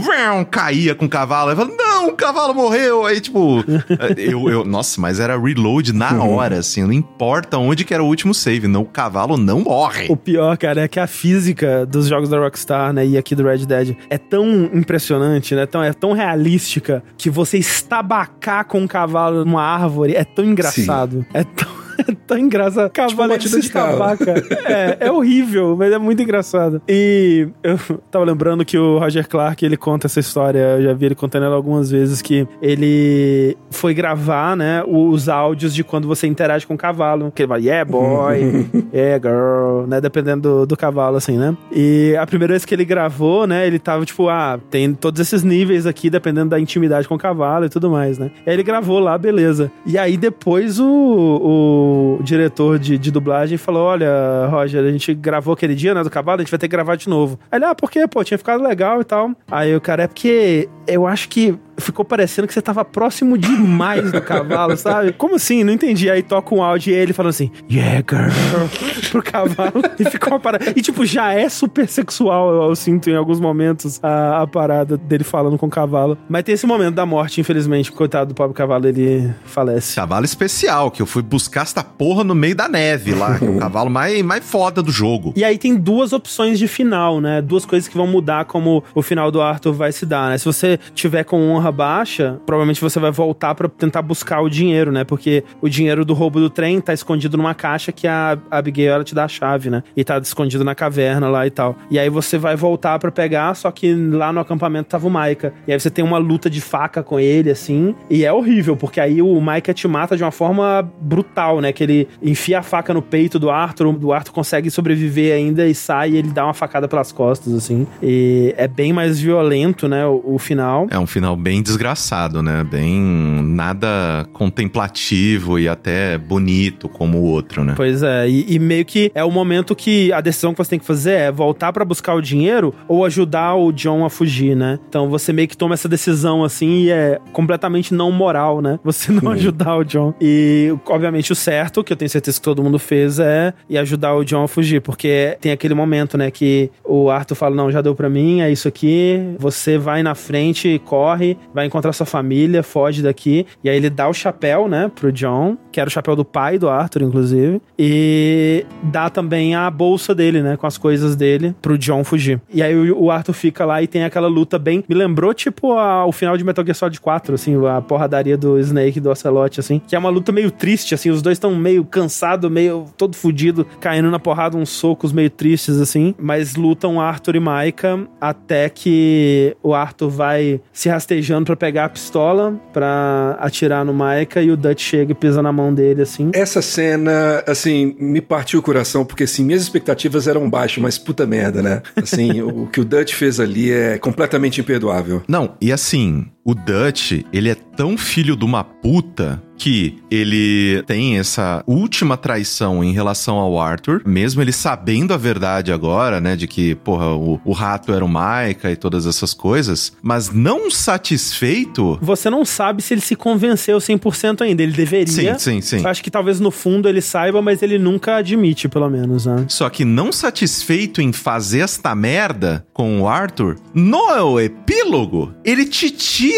caía 0.51 0.95
com 0.95 1.07
o 1.07 1.09
cavalo. 1.09 1.51
Aí 1.51 1.57
fala, 1.57 1.71
não, 1.77 2.09
o 2.09 2.13
cavalo 2.13 2.55
morreu. 2.55 3.07
Aí, 3.07 3.21
tipo, 3.21 3.54
eu, 4.17 4.49
eu. 4.49 4.65
Nossa, 4.65 5.01
mas 5.01 5.21
era 5.21 5.39
reload 5.39 5.93
na 5.93 6.23
hora, 6.23 6.59
assim. 6.59 6.83
Não 6.83 6.93
importa 6.93 7.59
onde 7.59 7.85
que 7.85 7.93
era 7.93 8.03
o 8.03 8.07
último 8.07 8.35
save. 8.35 8.67
Não, 8.67 8.83
o 8.83 8.87
cavalo 8.87 9.37
não 9.37 9.61
morre. 9.61 10.07
O 10.09 10.17
pior, 10.17 10.57
cara, 10.57 10.83
é 10.83 10.89
que 10.89 10.99
a 10.99 11.07
física 11.07 11.87
dos 11.87 12.07
jogos 12.07 12.29
da 12.29 12.39
Rockstar, 12.39 12.93
né, 12.93 13.07
e 13.07 13.17
aqui 13.19 13.35
do 13.35 13.45
Red 13.45 13.67
Dead, 13.67 13.97
é 14.09 14.19
tão 14.19 14.71
impressionante, 14.73 15.55
né, 15.55 15.67
tão, 15.67 15.83
é 15.83 15.93
tão 15.93 16.13
realística, 16.13 17.03
que 17.17 17.31
você 17.31 17.59
estabacar 17.59 18.67
com 18.67 18.81
um 18.81 18.87
cavalo 18.87 19.45
numa 19.45 19.63
árvore 19.63 20.15
é 20.15 20.25
tão 20.25 20.45
engraçado. 20.45 21.25
É 21.33 21.45
tão... 21.45 21.84
Tão 22.27 22.39
engraçado. 22.39 22.91
Batida 23.17 23.49
se 23.49 23.61
de 23.61 23.67
estabaca. 23.67 24.35
É, 24.65 25.09
é 25.09 25.13
horrível, 25.13 25.77
mas 25.77 25.93
é 25.93 25.99
muito 25.99 26.23
engraçado. 26.23 26.81
E 26.89 27.49
eu 27.63 27.79
tava 28.11 28.25
lembrando 28.25 28.65
que 28.65 28.79
o 28.79 28.99
Roger 28.99 29.29
Clark, 29.29 29.65
ele 29.65 29.77
conta 29.77 30.07
essa 30.07 30.21
história, 30.21 30.59
eu 30.59 30.83
já 30.83 30.93
vi 30.95 31.07
ele 31.07 31.15
contando 31.15 31.45
ela 31.45 31.55
algumas 31.55 31.91
vezes, 31.91 32.23
que 32.23 32.47
ele 32.63 33.57
foi 33.71 33.93
gravar, 33.93 34.57
né, 34.57 34.83
os 34.87 35.29
áudios 35.29 35.75
de 35.75 35.85
quando 35.85 36.09
você 36.09 36.27
interage 36.27 36.67
com 36.67 36.75
o 36.75 36.79
cavalo. 36.79 37.31
Que 37.35 37.43
ele 37.43 37.49
vai, 37.49 37.61
yeah, 37.61 37.85
boy, 37.85 38.67
yeah, 38.93 39.19
girl, 39.23 39.87
né, 39.87 40.01
dependendo 40.01 40.43
do, 40.43 40.67
do 40.67 40.77
cavalo, 40.77 41.17
assim, 41.17 41.37
né. 41.37 41.57
E 41.71 42.17
a 42.19 42.27
primeira 42.27 42.53
vez 42.53 42.65
que 42.65 42.75
ele 42.75 42.85
gravou, 42.85 43.47
né, 43.47 43.67
ele 43.67 43.79
tava 43.79 44.05
tipo, 44.05 44.29
ah, 44.29 44.59
tem 44.71 44.95
todos 44.95 45.21
esses 45.21 45.43
níveis 45.43 45.87
aqui, 45.87 46.09
dependendo 46.09 46.51
da 46.51 46.61
intimidade 46.61 47.07
com 47.07 47.15
o 47.15 47.19
cavalo 47.19 47.67
e 47.67 47.69
tudo 47.69 47.91
mais, 47.91 48.19
né. 48.19 48.31
Aí 48.47 48.55
ele 48.55 48.63
gravou 48.63 48.99
lá, 48.99 49.17
beleza. 49.19 49.71
E 49.85 49.99
aí 49.99 50.17
depois 50.17 50.81
o, 50.81 50.87
o 50.87 51.84
diretor 52.23 52.79
de, 52.79 52.99
de 52.99 53.11
dublagem 53.11 53.59
falou, 53.59 53.85
olha, 53.85 54.47
Roger, 54.51 54.85
a 54.85 54.91
gente 54.91 55.15
gravou 55.15 55.55
aquele 55.55 55.75
dia, 55.75 55.95
né, 55.95 56.03
do 56.03 56.11
cavalo, 56.11 56.41
a 56.41 56.43
gente 56.43 56.51
vai 56.51 56.59
ter 56.59 56.69
que 56.69 56.73
gravar 56.73 56.97
de 56.97 57.09
novo. 57.09 57.39
Aí 57.51 57.59
ele, 57.59 57.65
ah, 57.65 57.75
por 57.75 57.91
quê? 57.91 58.07
Pô, 58.07 58.23
tinha 58.23 58.39
ficado 58.39 58.63
legal 58.63 59.01
e 59.01 59.05
tal. 59.05 59.31
Aí 59.51 59.75
o 59.75 59.81
cara, 59.81 60.05
é 60.05 60.07
porque 60.07 60.69
eu 60.87 61.07
acho 61.07 61.29
que 61.29 61.59
ficou 61.79 62.05
parecendo 62.05 62.47
que 62.47 62.55
você 62.55 62.63
tava 62.63 62.85
próximo 62.85 63.37
demais 63.37 64.13
do 64.13 64.21
cavalo, 64.21 64.77
sabe? 64.77 65.13
Como 65.13 65.37
assim? 65.37 65.65
Não 65.65 65.73
entendi. 65.73 66.11
Aí 66.11 66.23
toca 66.23 66.55
um 66.55 66.63
áudio 66.63 66.93
e 66.93 66.97
ele 66.97 67.13
falando 67.13 67.31
assim, 67.31 67.51
yeah, 67.71 68.05
girl, 68.09 68.31
pro 69.11 69.23
cavalo. 69.23 69.83
E 69.99 70.05
ficou 70.05 70.33
uma 70.33 70.41
parada. 70.41 70.73
E 70.75 70.83
tipo, 70.83 71.05
já 71.05 71.33
é 71.33 71.49
super 71.49 71.89
sexual, 71.89 72.53
eu, 72.53 72.63
eu 72.69 72.77
sinto 72.77 73.11
em 73.11 73.17
alguns 73.17 73.41
momentos 73.41 73.99
a, 74.03 74.43
a 74.43 74.47
parada 74.47 74.97
dele 74.97 75.25
falando 75.25 75.59
com 75.59 75.67
o 75.67 75.71
cavalo. 75.71 76.17
Mas 76.29 76.43
tem 76.45 76.55
esse 76.55 76.67
momento 76.67 76.95
da 76.95 77.07
morte, 77.07 77.41
infelizmente. 77.41 77.93
Coitado 77.93 78.29
do 78.29 78.35
pobre 78.35 78.55
cavalo, 78.55 78.87
ele 78.87 79.33
falece. 79.45 79.95
Cavalo 79.95 80.25
especial, 80.25 80.91
que 80.91 81.03
eu 81.03 81.07
fui 81.07 81.23
buscar 81.23 81.63
essa 81.63 81.83
porra 81.83 82.25
no 82.25 82.35
meio 82.35 82.55
da 82.55 82.69
neve 82.69 83.15
lá, 83.15 83.39
que 83.39 83.45
é 83.45 83.51
o 83.51 83.59
cavalo 83.59 83.91
mais, 83.91 84.23
mais 84.23 84.45
foda 84.45 84.83
do 84.83 84.91
jogo. 84.91 85.33
E 85.37 85.45
aí 85.45 85.59
tem 85.59 85.77
duas 85.77 86.13
opções 86.13 86.59
de 86.59 86.69
final, 86.69 87.21
né? 87.21 87.41
Duas 87.41 87.65
coisas 87.65 87.89
que 87.89 87.97
vão 87.97 88.07
mudar 88.07 88.45
como 88.45 88.83
o 88.95 89.03
final 89.03 89.31
do 89.31 89.41
Arthur 89.41 89.73
vai 89.73 89.93
se 89.93 90.07
dar, 90.07 90.31
né? 90.31 90.39
Se 90.39 90.45
você 90.45 90.79
tiver 90.95 91.25
com 91.25 91.41
honra 91.51 91.64
baixa, 91.71 92.41
provavelmente 92.47 92.81
você 92.81 92.99
vai 92.99 93.11
voltar 93.11 93.55
pra 93.55 93.69
tentar 93.69 94.03
buscar 94.03 94.41
o 94.41 94.49
dinheiro, 94.49 94.93
né? 94.93 95.05
Porque 95.05 95.45
o 95.61 95.69
dinheiro 95.69 96.05
do 96.05 96.15
roubo 96.15 96.41
do 96.41 96.51
trem 96.51 96.81
tá 96.81 96.93
escondido 96.93 97.37
numa 97.37 97.55
caixa 97.55 97.93
que 97.93 98.07
a 98.07 98.39
Abigail 98.51 98.93
ela 98.93 99.05
te 99.05 99.15
dá 99.15 99.25
a 99.25 99.29
chave, 99.29 99.71
né? 99.71 99.83
E 99.97 100.05
tá 100.05 100.19
escondido 100.19 100.65
na 100.65 100.75
caverna 100.75 101.29
lá 101.29 101.47
e 101.47 101.51
tal. 101.51 101.77
E 101.91 101.99
aí 101.99 102.09
você 102.09 102.39
vai 102.39 102.57
voltar 102.57 102.99
pra 102.99 103.11
pegar, 103.11 103.55
só 103.55 103.71
que 103.71 103.95
lá 103.95 104.33
no 104.33 104.41
acampamento 104.41 104.89
tava 104.89 105.07
o 105.07 105.11
Maika. 105.11 105.53
E 105.67 105.73
aí 105.73 105.79
você 105.79 105.91
tem 105.91 106.05
uma 106.05 106.19
luta 106.19 106.49
de 106.49 106.61
faca 106.61 107.03
com 107.03 107.19
ele, 107.19 107.51
assim. 107.51 107.95
E 108.09 108.25
é 108.25 108.33
horrível, 108.33 108.77
porque 108.77 109.01
aí 109.01 109.21
o 109.23 109.41
Maika 109.41 109.73
te 109.73 109.87
mata 109.87 110.17
de 110.17 110.23
uma 110.23 110.31
forma 110.31 110.89
brutal, 111.01 111.61
né? 111.61 111.73
Que 111.73 111.85
ele 111.85 112.09
enfia 112.23 112.59
a 112.59 112.63
faca 112.63 112.95
no 112.95 113.03
peito 113.03 113.39
do 113.39 113.51
Arthur, 113.51 113.87
o 114.03 114.13
Arthur 114.13 114.33
consegue 114.33 114.71
sobreviver 114.71 115.35
ainda 115.35 115.67
e 115.67 115.75
sai 115.75 116.11
e 116.11 116.17
ele 116.17 116.31
dá 116.31 116.45
uma 116.45 116.55
facada 116.55 116.89
pelas 116.89 117.13
costas, 117.13 117.53
assim. 117.53 117.87
E 118.03 118.55
é 118.57 118.67
bem 118.67 118.93
mais 118.93 119.21
violento, 119.21 119.89
né? 119.89 120.07
O, 120.07 120.23
o 120.35 120.39
final. 120.39 120.87
É 120.91 120.99
um 120.99 121.07
final 121.07 121.37
bem 121.37 121.54
desgraçado, 121.63 122.43
né? 122.43 122.65
Bem 122.65 123.01
nada 123.43 124.27
contemplativo 124.33 125.59
e 125.59 125.69
até 125.69 126.19
bonito 126.19 126.89
como 126.89 127.19
o 127.19 127.25
outro, 127.25 127.65
né? 127.65 127.75
Pois 127.77 128.03
é, 128.03 128.29
e, 128.29 128.55
e 128.55 128.59
meio 128.59 128.85
que 128.85 129.11
é 129.15 129.25
o 129.25 129.31
momento 129.31 129.75
que 129.75 130.13
a 130.13 130.21
decisão 130.21 130.53
que 130.53 130.59
você 130.59 130.71
tem 130.71 130.79
que 130.79 130.85
fazer 130.85 131.13
é 131.13 131.33
voltar 131.33 131.73
pra 131.73 131.85
buscar 131.85 132.15
o 132.15 132.21
dinheiro 132.21 132.75
ou 132.89 133.05
ajudar 133.05 133.55
o 133.55 133.73
John 133.73 134.05
a 134.05 134.11
fugir, 134.11 134.57
né? 134.57 134.79
Então 134.89 135.09
você 135.09 135.33
meio 135.33 135.49
que 135.49 135.57
toma 135.57 135.75
essa 135.75 135.89
decisão 135.89 136.45
assim 136.45 136.85
e 136.85 136.91
é 136.91 137.21
completamente 137.33 137.95
não 137.95 138.11
moral, 138.11 138.61
né? 138.61 138.79
Você 138.85 139.13
não 139.13 139.33
ajudar 139.33 139.77
o 139.77 139.85
John. 139.85 140.15
E 140.21 140.75
obviamente 140.87 141.33
o 141.33 141.35
certo, 141.35 141.83
que 141.83 141.93
eu 141.93 141.97
tenho 141.97 142.09
certeza 142.09 142.39
que 142.39 142.45
todo 142.45 142.63
mundo 142.63 142.79
fez, 142.79 143.19
é 143.19 143.53
ir 143.69 143.79
ajudar 143.79 144.15
o 144.15 144.25
John 144.25 144.45
a 144.45 144.49
fugir, 144.49 144.81
porque 144.81 145.37
tem 145.41 145.53
aquele 145.53 145.75
momento, 145.75 146.17
né, 146.17 146.31
que 146.31 146.71
o 146.85 147.11
Arthur 147.11 147.35
fala: 147.35 147.55
"Não, 147.55 147.71
já 147.71 147.81
deu 147.81 147.95
pra 147.95 148.09
mim, 148.09 148.41
é 148.41 148.51
isso 148.51 148.69
aqui. 148.69 149.35
Você 149.39 149.79
vai 149.79 150.03
na 150.03 150.15
frente, 150.15 150.81
corre, 150.85 151.37
vai 151.53 151.67
encontrar 151.67 151.93
sua 151.93 152.07
família, 152.07 152.63
foge 152.63 153.03
daqui". 153.03 153.47
E 153.63 153.69
aí 153.69 153.77
ele 153.77 153.91
dá 153.91 154.09
o 154.09 154.13
chapéu, 154.15 154.69
né, 154.69 154.91
pro 154.95 155.13
John, 155.13 155.57
que 155.73 155.81
era 155.81 155.89
o 155.89 155.91
chapéu 155.91 156.15
do 156.17 156.25
pai 156.25 156.59
do 156.59 156.69
Arthur, 156.69 157.03
inclusive, 157.03 157.61
e 157.79 158.65
dá 158.83 159.09
também 159.11 159.55
a 159.55 159.71
bolsa 159.71 160.15
dele, 160.15 160.43
né, 160.43 160.57
com 160.57 160.67
as 160.67 160.79
coisas 160.79 161.15
dele 161.17 161.55
pro 161.61 161.77
John 161.79 162.05
fugir. 162.05 162.41
E 162.53 162.63
aí 162.63 162.75
o 162.91 163.11
Arthur 163.11 163.33
fica 163.33 163.65
lá 163.65 163.83
e 163.83 163.87
tem 163.87 164.05
aquela 164.05 164.29
luta 164.29 164.59
bem, 164.59 164.85
me 164.89 164.95
lembrou 164.95 165.35
tipo 165.35 165.73
a- 165.75 166.05
o 166.07 166.13
final 166.13 166.37
de 166.37 166.45
Metal 166.45 166.65
Gear 166.65 166.75
Solid 166.75 167.01
4, 167.01 167.35
assim, 167.35 167.55
a 167.67 167.81
porradaria 167.81 168.37
do 168.37 168.59
Snake 168.59 168.99
e 168.99 169.01
do 169.01 169.11
Ocelot, 169.11 169.61
assim, 169.61 169.81
que 169.87 169.95
é 169.95 169.99
uma 169.99 170.11
luta 170.11 170.33
meio 170.33 170.51
triste, 170.51 170.95
assim, 170.95 171.11
os 171.11 171.21
dois 171.23 171.37
estão 171.37 171.55
meio 171.55 171.85
cansados, 171.85 172.51
meio 172.51 172.87
todo 172.97 173.17
fudido, 173.17 173.67
caindo 173.81 174.11
na 174.11 174.19
porrada, 174.19 174.57
uns 174.57 174.71
socos 174.71 175.13
meio 175.13 175.31
tristes, 175.31 175.81
assim, 175.81 176.15
mas 176.19 176.55
lutam 176.57 177.01
Arthur 177.01 177.37
e 177.37 177.41
Maika 177.41 178.01
até 178.21 178.69
que 178.69 179.57
o 179.63 179.75
Arthur 179.75 180.09
vai 180.11 180.61
se 180.73 180.89
rastejando 180.89 181.34
pra 181.43 181.57
pegar 181.57 181.87
a 181.87 181.89
pistola 181.89 182.55
pra 182.73 183.37
atirar 183.41 183.85
no 183.85 183.95
Maika 183.95 184.43
e 184.43 184.51
o 184.51 184.57
Dutch 184.57 184.83
chega 184.83 185.13
e 185.13 185.15
pisa 185.15 185.43
na 185.43 185.53
mão 185.53 185.73
dele, 185.73 186.03
assim. 186.03 186.31
Essa 186.35 186.61
cena, 186.63 187.43
assim, 187.47 187.97
me 187.99 188.21
partiu 188.21 188.61
o 188.61 188.63
coração, 188.63 189.05
porque, 189.05 189.25
assim, 189.25 189.45
minhas 189.45 189.63
expectativas 189.63 190.29
eram 190.29 190.49
baixas, 190.49 190.83
mas 190.83 190.99
puta 190.99 191.27
merda, 191.27 191.63
né? 191.63 191.83
Assim, 191.97 192.41
o 192.43 192.67
que 192.67 192.81
o 192.81 192.85
Dutch 192.85 193.15
fez 193.15 193.41
ali 193.41 193.73
é 193.73 193.99
completamente 193.99 194.61
imperdoável. 194.61 195.23
Não, 195.27 195.55
e 195.61 195.73
assim, 195.73 196.27
o 196.45 196.55
Dutch, 196.55 197.25
ele 197.33 197.49
é 197.49 197.55
tão 197.55 197.97
filho 197.97 198.37
de 198.37 198.45
uma 198.45 198.63
puta 198.63 199.43
que 199.57 199.99
ele 200.11 200.83
tem 200.87 201.19
essa 201.19 201.63
última 201.67 202.17
traição 202.17 202.83
em 202.83 202.93
relação 202.93 203.37
ao 203.37 203.59
Arthur, 203.59 204.03
mesmo 204.05 204.43
ele 204.43 204.53
sabendo 204.53 205.15
a 205.15 205.17
verdade 205.17 205.73
agora, 205.73 206.21
né, 206.21 206.37
de 206.37 206.47
que, 206.47 206.75
porra, 206.75 207.15
o, 207.15 207.41
o 207.45 207.53
rato 207.53 207.93
era 207.93 208.05
o 208.05 208.09
Micah 208.09 208.73
e 208.73 208.77
todas 208.77 209.07
essas 209.07 209.33
coisas, 209.33 209.93
mas 210.03 210.31
não 210.31 210.71
satisfeito. 210.71 211.99
Você 212.03 212.29
não 212.29 212.45
sabe 212.45 212.83
se 212.83 212.95
ele 212.95 213.01
se 213.01 213.17
convenceu 213.17 213.79
100% 213.79 214.43
ainda. 214.43 214.63
Ele 214.63 214.73
deveria. 214.73 215.39
Sim, 215.39 215.61
sim, 215.61 215.79
sim. 215.79 215.87
Acho 215.87 216.03
que 216.03 216.11
talvez 216.11 216.41
no 216.41 216.51
fundo 216.51 216.89
ele 216.89 217.01
saiba, 217.01 217.41
mas 217.41 217.63
ele 217.63 217.79
nunca 217.79 218.17
admite, 218.17 218.69
pelo 218.69 218.91
menos, 218.91 219.27
né? 219.27 219.47
Só 219.49 219.69
que 219.71 219.85
não 219.85 220.13
satisfeito 220.13 221.01
em 221.01 221.13
fazer 221.13 221.61
esta 221.61 221.95
merda 221.95 222.67
com 222.73 223.01
o 223.01 223.09
Arthur, 223.09 223.57
no 223.73 224.41
epílogo, 224.41 225.33
ele 225.45 225.65
te 225.65 225.91
tira 225.91 226.34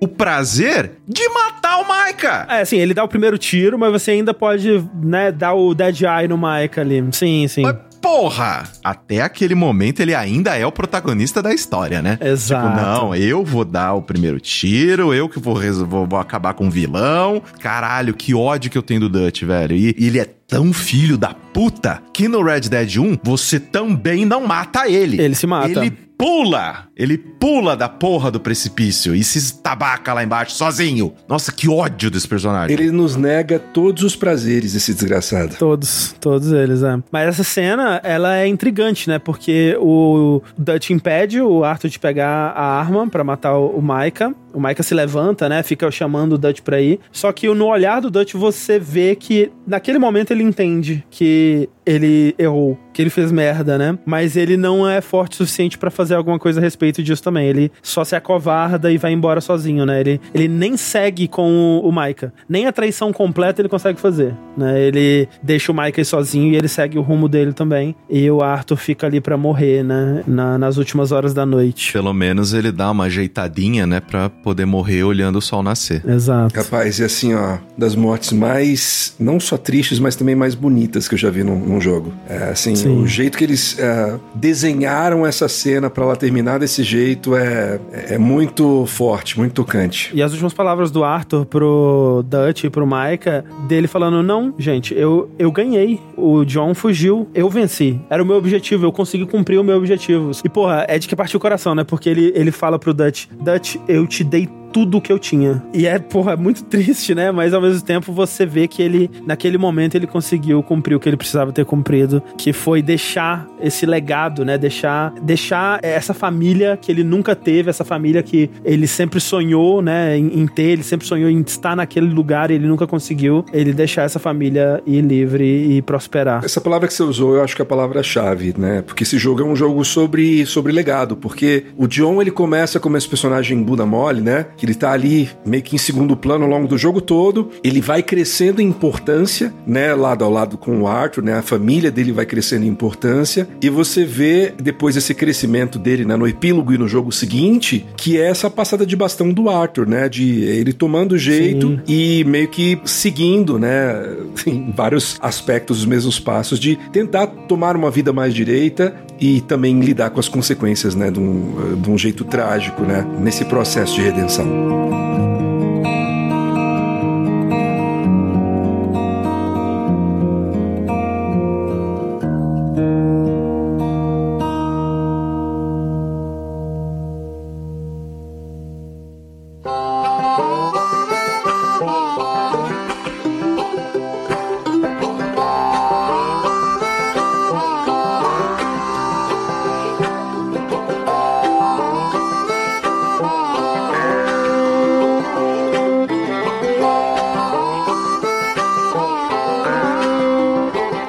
o 0.00 0.08
prazer 0.08 0.92
de 1.06 1.28
matar 1.28 1.78
o 1.78 1.84
Micah. 1.84 2.46
É, 2.48 2.60
assim, 2.60 2.78
ele 2.78 2.94
dá 2.94 3.04
o 3.04 3.08
primeiro 3.08 3.38
tiro, 3.38 3.78
mas 3.78 3.92
você 3.92 4.12
ainda 4.12 4.34
pode, 4.34 4.84
né, 5.02 5.32
dar 5.32 5.54
o 5.54 5.74
Dead 5.74 6.00
Eye 6.02 6.28
no 6.28 6.38
Mike 6.38 6.78
ali. 6.78 7.04
Sim, 7.12 7.46
sim. 7.48 7.62
Mas, 7.62 7.76
porra! 8.00 8.64
Até 8.82 9.20
aquele 9.20 9.54
momento 9.54 10.00
ele 10.00 10.14
ainda 10.14 10.56
é 10.56 10.66
o 10.66 10.72
protagonista 10.72 11.42
da 11.42 11.52
história, 11.52 12.00
né? 12.00 12.18
Exato. 12.20 12.68
Tipo, 12.68 12.80
não, 12.80 13.14
eu 13.14 13.44
vou 13.44 13.64
dar 13.64 13.94
o 13.94 14.02
primeiro 14.02 14.40
tiro, 14.40 15.12
eu 15.14 15.28
que 15.28 15.38
vou, 15.38 15.56
vou, 15.86 16.06
vou 16.06 16.18
acabar 16.18 16.54
com 16.54 16.68
o 16.68 16.70
vilão. 16.70 17.42
Caralho, 17.60 18.14
que 18.14 18.34
ódio 18.34 18.70
que 18.70 18.78
eu 18.78 18.82
tenho 18.82 19.00
do 19.00 19.08
Dutch, 19.08 19.42
velho. 19.42 19.76
E 19.76 19.94
ele 19.98 20.18
é 20.18 20.24
tão 20.24 20.72
filho 20.72 21.16
da 21.16 21.32
puta 21.32 22.02
que 22.12 22.26
no 22.26 22.42
Red 22.42 22.62
Dead 22.62 22.96
1 22.96 23.18
você 23.22 23.60
também 23.60 24.24
não 24.24 24.46
mata 24.46 24.88
ele. 24.88 25.20
Ele 25.20 25.34
se 25.34 25.46
mata. 25.46 25.68
Ele 25.68 26.09
pula! 26.20 26.84
Ele 26.94 27.16
pula 27.16 27.74
da 27.74 27.88
porra 27.88 28.30
do 28.30 28.38
precipício 28.38 29.14
e 29.14 29.24
se 29.24 29.38
estabaca 29.38 30.12
lá 30.12 30.22
embaixo 30.22 30.52
sozinho. 30.52 31.14
Nossa, 31.26 31.50
que 31.50 31.66
ódio 31.66 32.10
desse 32.10 32.28
personagem. 32.28 32.76
Ele 32.76 32.90
nos 32.90 33.16
nega 33.16 33.58
todos 33.58 34.02
os 34.02 34.14
prazeres, 34.14 34.74
esse 34.74 34.92
desgraçado. 34.92 35.56
Todos, 35.58 36.14
todos 36.20 36.52
eles, 36.52 36.82
é. 36.82 36.98
Mas 37.10 37.28
essa 37.28 37.42
cena, 37.42 38.02
ela 38.04 38.36
é 38.36 38.46
intrigante, 38.46 39.08
né? 39.08 39.18
Porque 39.18 39.74
o 39.80 40.42
Dutch 40.58 40.90
impede 40.90 41.40
o 41.40 41.64
Arthur 41.64 41.88
de 41.88 41.98
pegar 41.98 42.50
a 42.50 42.78
arma 42.78 43.08
pra 43.08 43.24
matar 43.24 43.56
o 43.56 43.80
Micah. 43.80 44.34
O 44.52 44.60
Micah 44.60 44.82
se 44.82 44.94
levanta, 44.94 45.48
né? 45.48 45.62
Fica 45.62 45.90
chamando 45.90 46.34
o 46.34 46.38
Dutch 46.38 46.60
pra 46.60 46.80
ir. 46.80 47.00
Só 47.12 47.32
que 47.32 47.48
no 47.52 47.66
olhar 47.66 48.00
do 48.00 48.10
Dutch 48.10 48.34
você 48.34 48.78
vê 48.78 49.14
que 49.14 49.50
naquele 49.66 49.98
momento 49.98 50.30
ele 50.32 50.42
entende 50.42 51.04
que 51.10 51.68
ele 51.86 52.34
errou, 52.38 52.78
que 52.92 53.02
ele 53.02 53.10
fez 53.10 53.32
merda, 53.32 53.76
né? 53.76 53.98
Mas 54.06 54.36
ele 54.36 54.56
não 54.56 54.88
é 54.88 55.00
forte 55.00 55.32
o 55.34 55.36
suficiente 55.38 55.76
pra 55.78 55.90
fazer 55.90 56.14
alguma 56.14 56.38
coisa 56.38 56.60
a 56.60 56.62
respeito 56.62 57.02
disso 57.02 57.22
também. 57.22 57.46
Ele 57.48 57.72
só 57.82 58.04
se 58.04 58.14
acovarda 58.14 58.92
e 58.92 58.98
vai 58.98 59.12
embora 59.12 59.40
sozinho, 59.40 59.84
né? 59.84 60.00
Ele, 60.00 60.20
ele 60.34 60.46
nem 60.48 60.76
segue 60.76 61.26
com 61.26 61.80
o, 61.82 61.88
o 61.88 61.92
Micah. 61.92 62.32
Nem 62.48 62.66
a 62.66 62.72
traição 62.72 63.12
completa 63.12 63.60
ele 63.60 63.68
consegue 63.68 63.98
fazer, 64.00 64.34
né? 64.56 64.80
Ele 64.80 65.28
deixa 65.42 65.72
o 65.72 65.74
Micah 65.74 66.04
sozinho 66.04 66.52
e 66.52 66.56
ele 66.56 66.68
segue 66.68 66.98
o 66.98 67.02
rumo 67.02 67.28
dele 67.28 67.52
também. 67.52 67.94
E 68.08 68.30
o 68.30 68.40
Arthur 68.42 68.76
fica 68.76 69.06
ali 69.06 69.20
pra 69.20 69.36
morrer, 69.36 69.82
né? 69.82 70.22
Na- 70.26 70.58
nas 70.58 70.76
últimas 70.76 71.10
horas 71.12 71.34
da 71.34 71.44
noite. 71.44 71.92
Pelo 71.92 72.12
menos 72.12 72.52
ele 72.54 72.70
dá 72.70 72.90
uma 72.90 73.04
ajeitadinha, 73.04 73.86
né, 73.86 74.00
pra 74.00 74.30
poder 74.42 74.64
morrer 74.64 75.04
olhando 75.04 75.36
o 75.36 75.42
sol 75.42 75.62
nascer. 75.62 76.02
Exato. 76.06 76.56
Rapaz, 76.56 76.98
e 76.98 77.04
assim, 77.04 77.34
ó, 77.34 77.58
das 77.76 77.94
mortes 77.94 78.32
mais, 78.32 79.14
não 79.18 79.38
só 79.38 79.56
tristes, 79.56 79.98
mas 79.98 80.16
também 80.16 80.34
mais 80.34 80.54
bonitas 80.54 81.08
que 81.08 81.14
eu 81.14 81.18
já 81.18 81.30
vi 81.30 81.42
num, 81.42 81.58
num 81.58 81.80
jogo. 81.80 82.12
É, 82.28 82.50
assim, 82.50 82.74
Sim. 82.74 83.02
o 83.02 83.06
jeito 83.06 83.36
que 83.36 83.44
eles 83.44 83.78
é, 83.78 84.18
desenharam 84.34 85.26
essa 85.26 85.48
cena 85.48 85.90
pra 85.90 86.04
ela 86.04 86.16
terminar 86.16 86.58
desse 86.58 86.82
jeito 86.82 87.36
é, 87.36 87.80
é 87.92 88.18
muito 88.18 88.86
forte, 88.86 89.38
muito 89.38 89.52
tocante. 89.52 90.10
E 90.14 90.22
as 90.22 90.32
últimas 90.32 90.54
palavras 90.54 90.90
do 90.90 91.04
Arthur 91.04 91.44
pro 91.44 92.24
Dutch 92.26 92.64
e 92.64 92.70
pro 92.70 92.86
Micah, 92.86 93.44
dele 93.68 93.86
falando: 93.86 94.22
Não, 94.22 94.54
gente, 94.58 94.94
eu, 94.94 95.30
eu 95.38 95.50
ganhei. 95.50 96.00
O 96.16 96.44
John 96.44 96.74
fugiu, 96.74 97.28
eu 97.34 97.48
venci. 97.48 98.00
Era 98.08 98.22
o 98.22 98.26
meu 98.26 98.36
objetivo, 98.36 98.86
eu 98.86 98.92
consegui 98.92 99.26
cumprir 99.26 99.58
o 99.58 99.64
meu 99.64 99.76
objetivo. 99.76 100.30
E, 100.44 100.48
porra, 100.48 100.84
é 100.88 100.98
de 100.98 101.08
que 101.08 101.16
partiu 101.16 101.38
o 101.38 101.40
coração, 101.40 101.74
né? 101.74 101.84
Porque 101.84 102.08
ele, 102.08 102.32
ele 102.34 102.50
fala 102.50 102.78
pro 102.78 102.94
Dutch: 102.94 103.26
Dutch, 103.40 103.76
eu 103.88 104.06
te 104.06 104.24
dei 104.30 104.59
tudo 104.72 104.98
o 104.98 105.00
que 105.00 105.12
eu 105.12 105.18
tinha. 105.18 105.62
E 105.72 105.86
é, 105.86 105.98
porra, 105.98 106.36
muito 106.36 106.64
triste, 106.70 107.14
né? 107.14 107.30
Mas 107.30 107.52
ao 107.52 107.60
mesmo 107.60 107.82
tempo 107.82 108.12
você 108.12 108.46
vê 108.46 108.66
que 108.66 108.82
ele, 108.82 109.10
naquele 109.26 109.58
momento, 109.58 109.94
ele 109.94 110.06
conseguiu 110.06 110.62
cumprir 110.62 110.94
o 110.94 111.00
que 111.00 111.08
ele 111.08 111.16
precisava 111.16 111.52
ter 111.52 111.64
cumprido, 111.64 112.22
que 112.36 112.52
foi 112.52 112.82
deixar 112.82 113.46
esse 113.60 113.84
legado, 113.86 114.44
né? 114.44 114.56
Deixar, 114.56 115.12
deixar 115.22 115.80
essa 115.82 116.14
família 116.14 116.76
que 116.80 116.90
ele 116.90 117.04
nunca 117.04 117.34
teve, 117.34 117.70
essa 117.70 117.84
família 117.84 118.22
que 118.22 118.50
ele 118.64 118.86
sempre 118.86 119.20
sonhou, 119.20 119.82
né? 119.82 120.16
Em, 120.16 120.40
em 120.40 120.46
ter, 120.46 120.70
ele 120.70 120.82
sempre 120.82 121.06
sonhou 121.06 121.30
em 121.30 121.40
estar 121.40 121.76
naquele 121.76 122.08
lugar 122.08 122.50
e 122.50 122.54
ele 122.54 122.66
nunca 122.66 122.86
conseguiu. 122.86 123.44
Ele 123.52 123.72
deixar 123.72 124.02
essa 124.02 124.18
família 124.18 124.82
ir 124.86 125.00
livre 125.00 125.76
e 125.76 125.82
prosperar. 125.82 126.44
Essa 126.44 126.60
palavra 126.60 126.86
que 126.88 126.94
você 126.94 127.02
usou, 127.02 127.34
eu 127.34 127.42
acho 127.42 127.56
que 127.56 127.62
é 127.62 127.64
a 127.64 127.66
palavra-chave, 127.66 128.54
né? 128.56 128.82
Porque 128.82 129.02
esse 129.02 129.18
jogo 129.18 129.42
é 129.42 129.44
um 129.44 129.56
jogo 129.56 129.84
sobre, 129.84 130.46
sobre 130.46 130.72
legado. 130.72 131.16
Porque 131.16 131.64
o 131.76 131.86
John, 131.86 132.20
ele 132.20 132.30
começa 132.30 132.78
como 132.78 132.96
esse 132.96 133.08
personagem 133.08 133.62
bunda 133.62 133.84
mole, 133.84 134.20
né? 134.20 134.46
Que 134.60 134.66
ele 134.66 134.74
tá 134.74 134.92
ali 134.92 135.30
meio 135.44 135.62
que 135.62 135.74
em 135.74 135.78
segundo 135.78 136.14
plano 136.14 136.44
ao 136.44 136.50
longo 136.50 136.68
do 136.68 136.76
jogo 136.76 137.00
todo. 137.00 137.48
Ele 137.64 137.80
vai 137.80 138.02
crescendo 138.02 138.60
em 138.60 138.66
importância, 138.66 139.54
né? 139.66 139.94
Lado 139.94 140.22
ao 140.22 140.30
lado 140.30 140.58
com 140.58 140.82
o 140.82 140.86
Arthur, 140.86 141.24
né? 141.24 141.38
A 141.38 141.42
família 141.42 141.90
dele 141.90 142.12
vai 142.12 142.26
crescendo 142.26 142.66
em 142.66 142.68
importância. 142.68 143.48
E 143.62 143.70
você 143.70 144.04
vê 144.04 144.52
depois 144.60 144.96
esse 144.96 145.14
crescimento 145.14 145.78
dele, 145.78 146.04
né? 146.04 146.14
No 146.14 146.28
epílogo 146.28 146.74
e 146.74 146.78
no 146.78 146.86
jogo 146.86 147.10
seguinte, 147.10 147.86
que 147.96 148.18
é 148.18 148.26
essa 148.26 148.50
passada 148.50 148.84
de 148.84 148.94
bastão 148.94 149.32
do 149.32 149.48
Arthur, 149.48 149.86
né? 149.86 150.08
De 150.08 150.42
ele 150.44 150.74
tomando 150.74 151.16
jeito 151.16 151.68
Sim. 151.68 151.80
e 151.88 152.24
meio 152.24 152.48
que 152.48 152.78
seguindo, 152.84 153.58
né, 153.58 153.94
em 154.46 154.70
vários 154.70 155.16
aspectos 155.20 155.78
os 155.78 155.86
mesmos 155.86 156.18
passos 156.18 156.58
de 156.58 156.76
tentar 156.92 157.26
tomar 157.26 157.76
uma 157.76 157.90
vida 157.90 158.12
mais 158.12 158.34
direita 158.34 158.94
e 159.18 159.40
também 159.42 159.78
lidar 159.80 160.10
com 160.10 160.18
as 160.18 160.28
consequências, 160.28 160.94
né, 160.94 161.10
de 161.10 161.20
um, 161.20 161.76
de 161.80 161.90
um 161.90 161.98
jeito 161.98 162.24
trágico, 162.24 162.82
né, 162.82 163.06
nesse 163.20 163.44
processo 163.44 163.94
de 163.94 164.02
redenção. 164.02 164.46
Thank 164.50 165.20
you. 165.20 165.29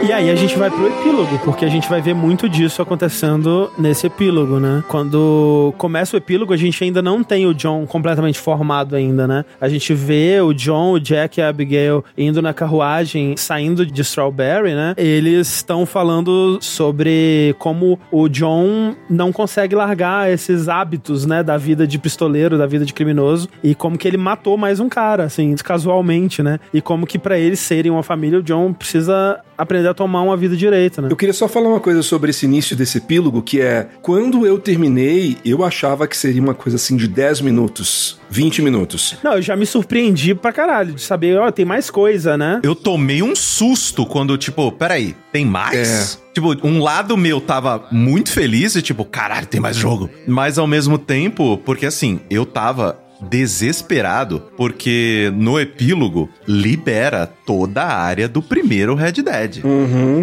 E 0.04 0.12
aí 0.12 0.32
a 0.32 0.36
gente 0.36 0.58
vai 0.58 0.70
pro 0.70 0.88
epílogo, 0.88 1.40
porque 1.46 1.64
a 1.64 1.70
gente 1.70 1.88
vai 1.88 2.02
ver 2.02 2.16
muito 2.16 2.50
disso 2.50 2.82
acontecendo 2.82 3.72
nesse 3.78 4.08
epílogo, 4.08 4.60
né? 4.60 4.84
Quando 4.88 5.74
começa 5.78 6.16
o 6.16 6.18
epílogo, 6.18 6.52
a 6.54 6.58
gente 6.58 6.84
ainda 6.84 7.04
não 7.04 7.24
tem 7.24 7.46
o 7.46 7.54
John 7.54 7.86
completamente 7.86 8.40
formado 8.40 8.96
ainda, 8.96 9.28
né? 9.28 9.46
A 9.60 9.70
gente 9.70 9.94
vê 9.94 10.42
o 10.42 10.54
John, 10.54 10.94
o 10.94 11.00
Jack 11.00 11.40
e 11.40 11.44
a 11.44 11.50
Abigail 11.50 12.04
indo 12.18 12.42
na 12.42 12.52
carruagem, 12.52 13.38
saindo 13.38 13.86
de 13.86 14.02
Strawberry, 14.02 14.74
né? 14.74 14.96
Eles 14.98 15.48
estão 15.58 15.86
falando 15.86 16.58
sobre 16.62 17.56
como 17.60 18.00
o 18.12 18.28
John 18.28 18.96
não 19.08 19.32
consegue 19.32 19.76
largar 19.76 20.32
esses 20.32 20.68
hábitos, 20.68 21.28
né, 21.28 21.44
da 21.44 21.58
vida 21.58 21.86
de 21.86 22.00
pistoleiro, 22.00 22.58
da 22.58 22.66
vida 22.66 22.86
de 22.86 22.94
criminoso, 22.94 23.48
e 23.64 23.76
como 23.76 23.98
que 23.98 24.08
ele 24.08 24.18
matou 24.18 24.58
mais 24.58 24.80
um 24.80 24.90
cara, 24.90 25.26
assim, 25.26 25.56
casualmente, 25.58 26.42
né? 26.42 26.60
E 26.74 26.82
como 26.82 27.06
que 27.06 27.20
pra 27.20 27.38
eles 27.38 27.60
serem 27.60 27.92
uma 27.92 28.04
família, 28.04 28.40
o 28.40 28.44
John 28.44 28.74
precisa 28.74 29.40
aprender 29.58 29.91
a 29.92 29.94
tomar 29.94 30.22
uma 30.22 30.36
vida 30.36 30.56
direita, 30.56 31.02
né? 31.02 31.08
Eu 31.12 31.16
queria 31.16 31.34
só 31.34 31.48
falar 31.48 31.70
uma 31.70 31.80
coisa 31.80 32.02
sobre 32.02 32.32
esse 32.32 32.46
início 32.46 32.76
desse 32.76 32.98
epílogo, 32.98 33.42
que 33.42 33.62
é, 33.62 33.88
quando 34.02 34.46
eu 34.46 34.58
terminei, 34.60 35.38
eu 35.46 35.64
achava 35.64 36.08
que 36.08 36.18
seria 36.18 36.42
uma 36.42 36.54
coisa 36.54 36.76
assim 36.76 36.96
de 36.96 37.08
10 37.08 37.42
minutos, 37.42 38.20
20 38.30 38.62
minutos. 38.62 39.18
Não, 39.24 39.34
eu 39.34 39.42
já 39.42 39.56
me 39.56 39.66
surpreendi 39.66 40.34
pra 40.34 40.52
caralho 40.52 40.94
de 40.94 41.02
saber, 41.02 41.38
ó, 41.38 41.52
tem 41.52 41.66
mais 41.66 41.90
coisa, 41.90 42.38
né? 42.38 42.60
Eu 42.64 42.76
tomei 42.76 43.22
um 43.22 43.36
susto 43.36 44.06
quando, 44.06 44.38
tipo, 44.38 44.72
peraí, 44.72 45.16
tem 45.32 45.46
mais? 45.46 46.20
Tipo, 46.34 46.56
um 46.66 46.82
lado 46.82 47.18
meu 47.18 47.42
tava 47.42 47.86
muito 47.92 48.32
feliz 48.32 48.76
e, 48.76 48.82
tipo, 48.82 49.04
caralho, 49.04 49.46
tem 49.48 49.60
mais 49.60 49.76
jogo. 49.76 50.10
Mas 50.26 50.58
ao 50.58 50.66
mesmo 50.66 50.98
tempo, 50.98 51.58
porque 51.66 51.86
assim, 51.86 52.22
eu 52.30 52.46
tava 52.46 52.98
desesperado, 53.30 54.42
porque 54.58 55.32
no 55.36 55.60
epílogo 55.60 56.30
libera 56.48 57.28
toda 57.46 57.84
a 57.84 57.94
área 58.02 58.28
do 58.28 58.42
primeiro 58.42 58.96
Red 58.96 59.14
Dead. 59.14 59.62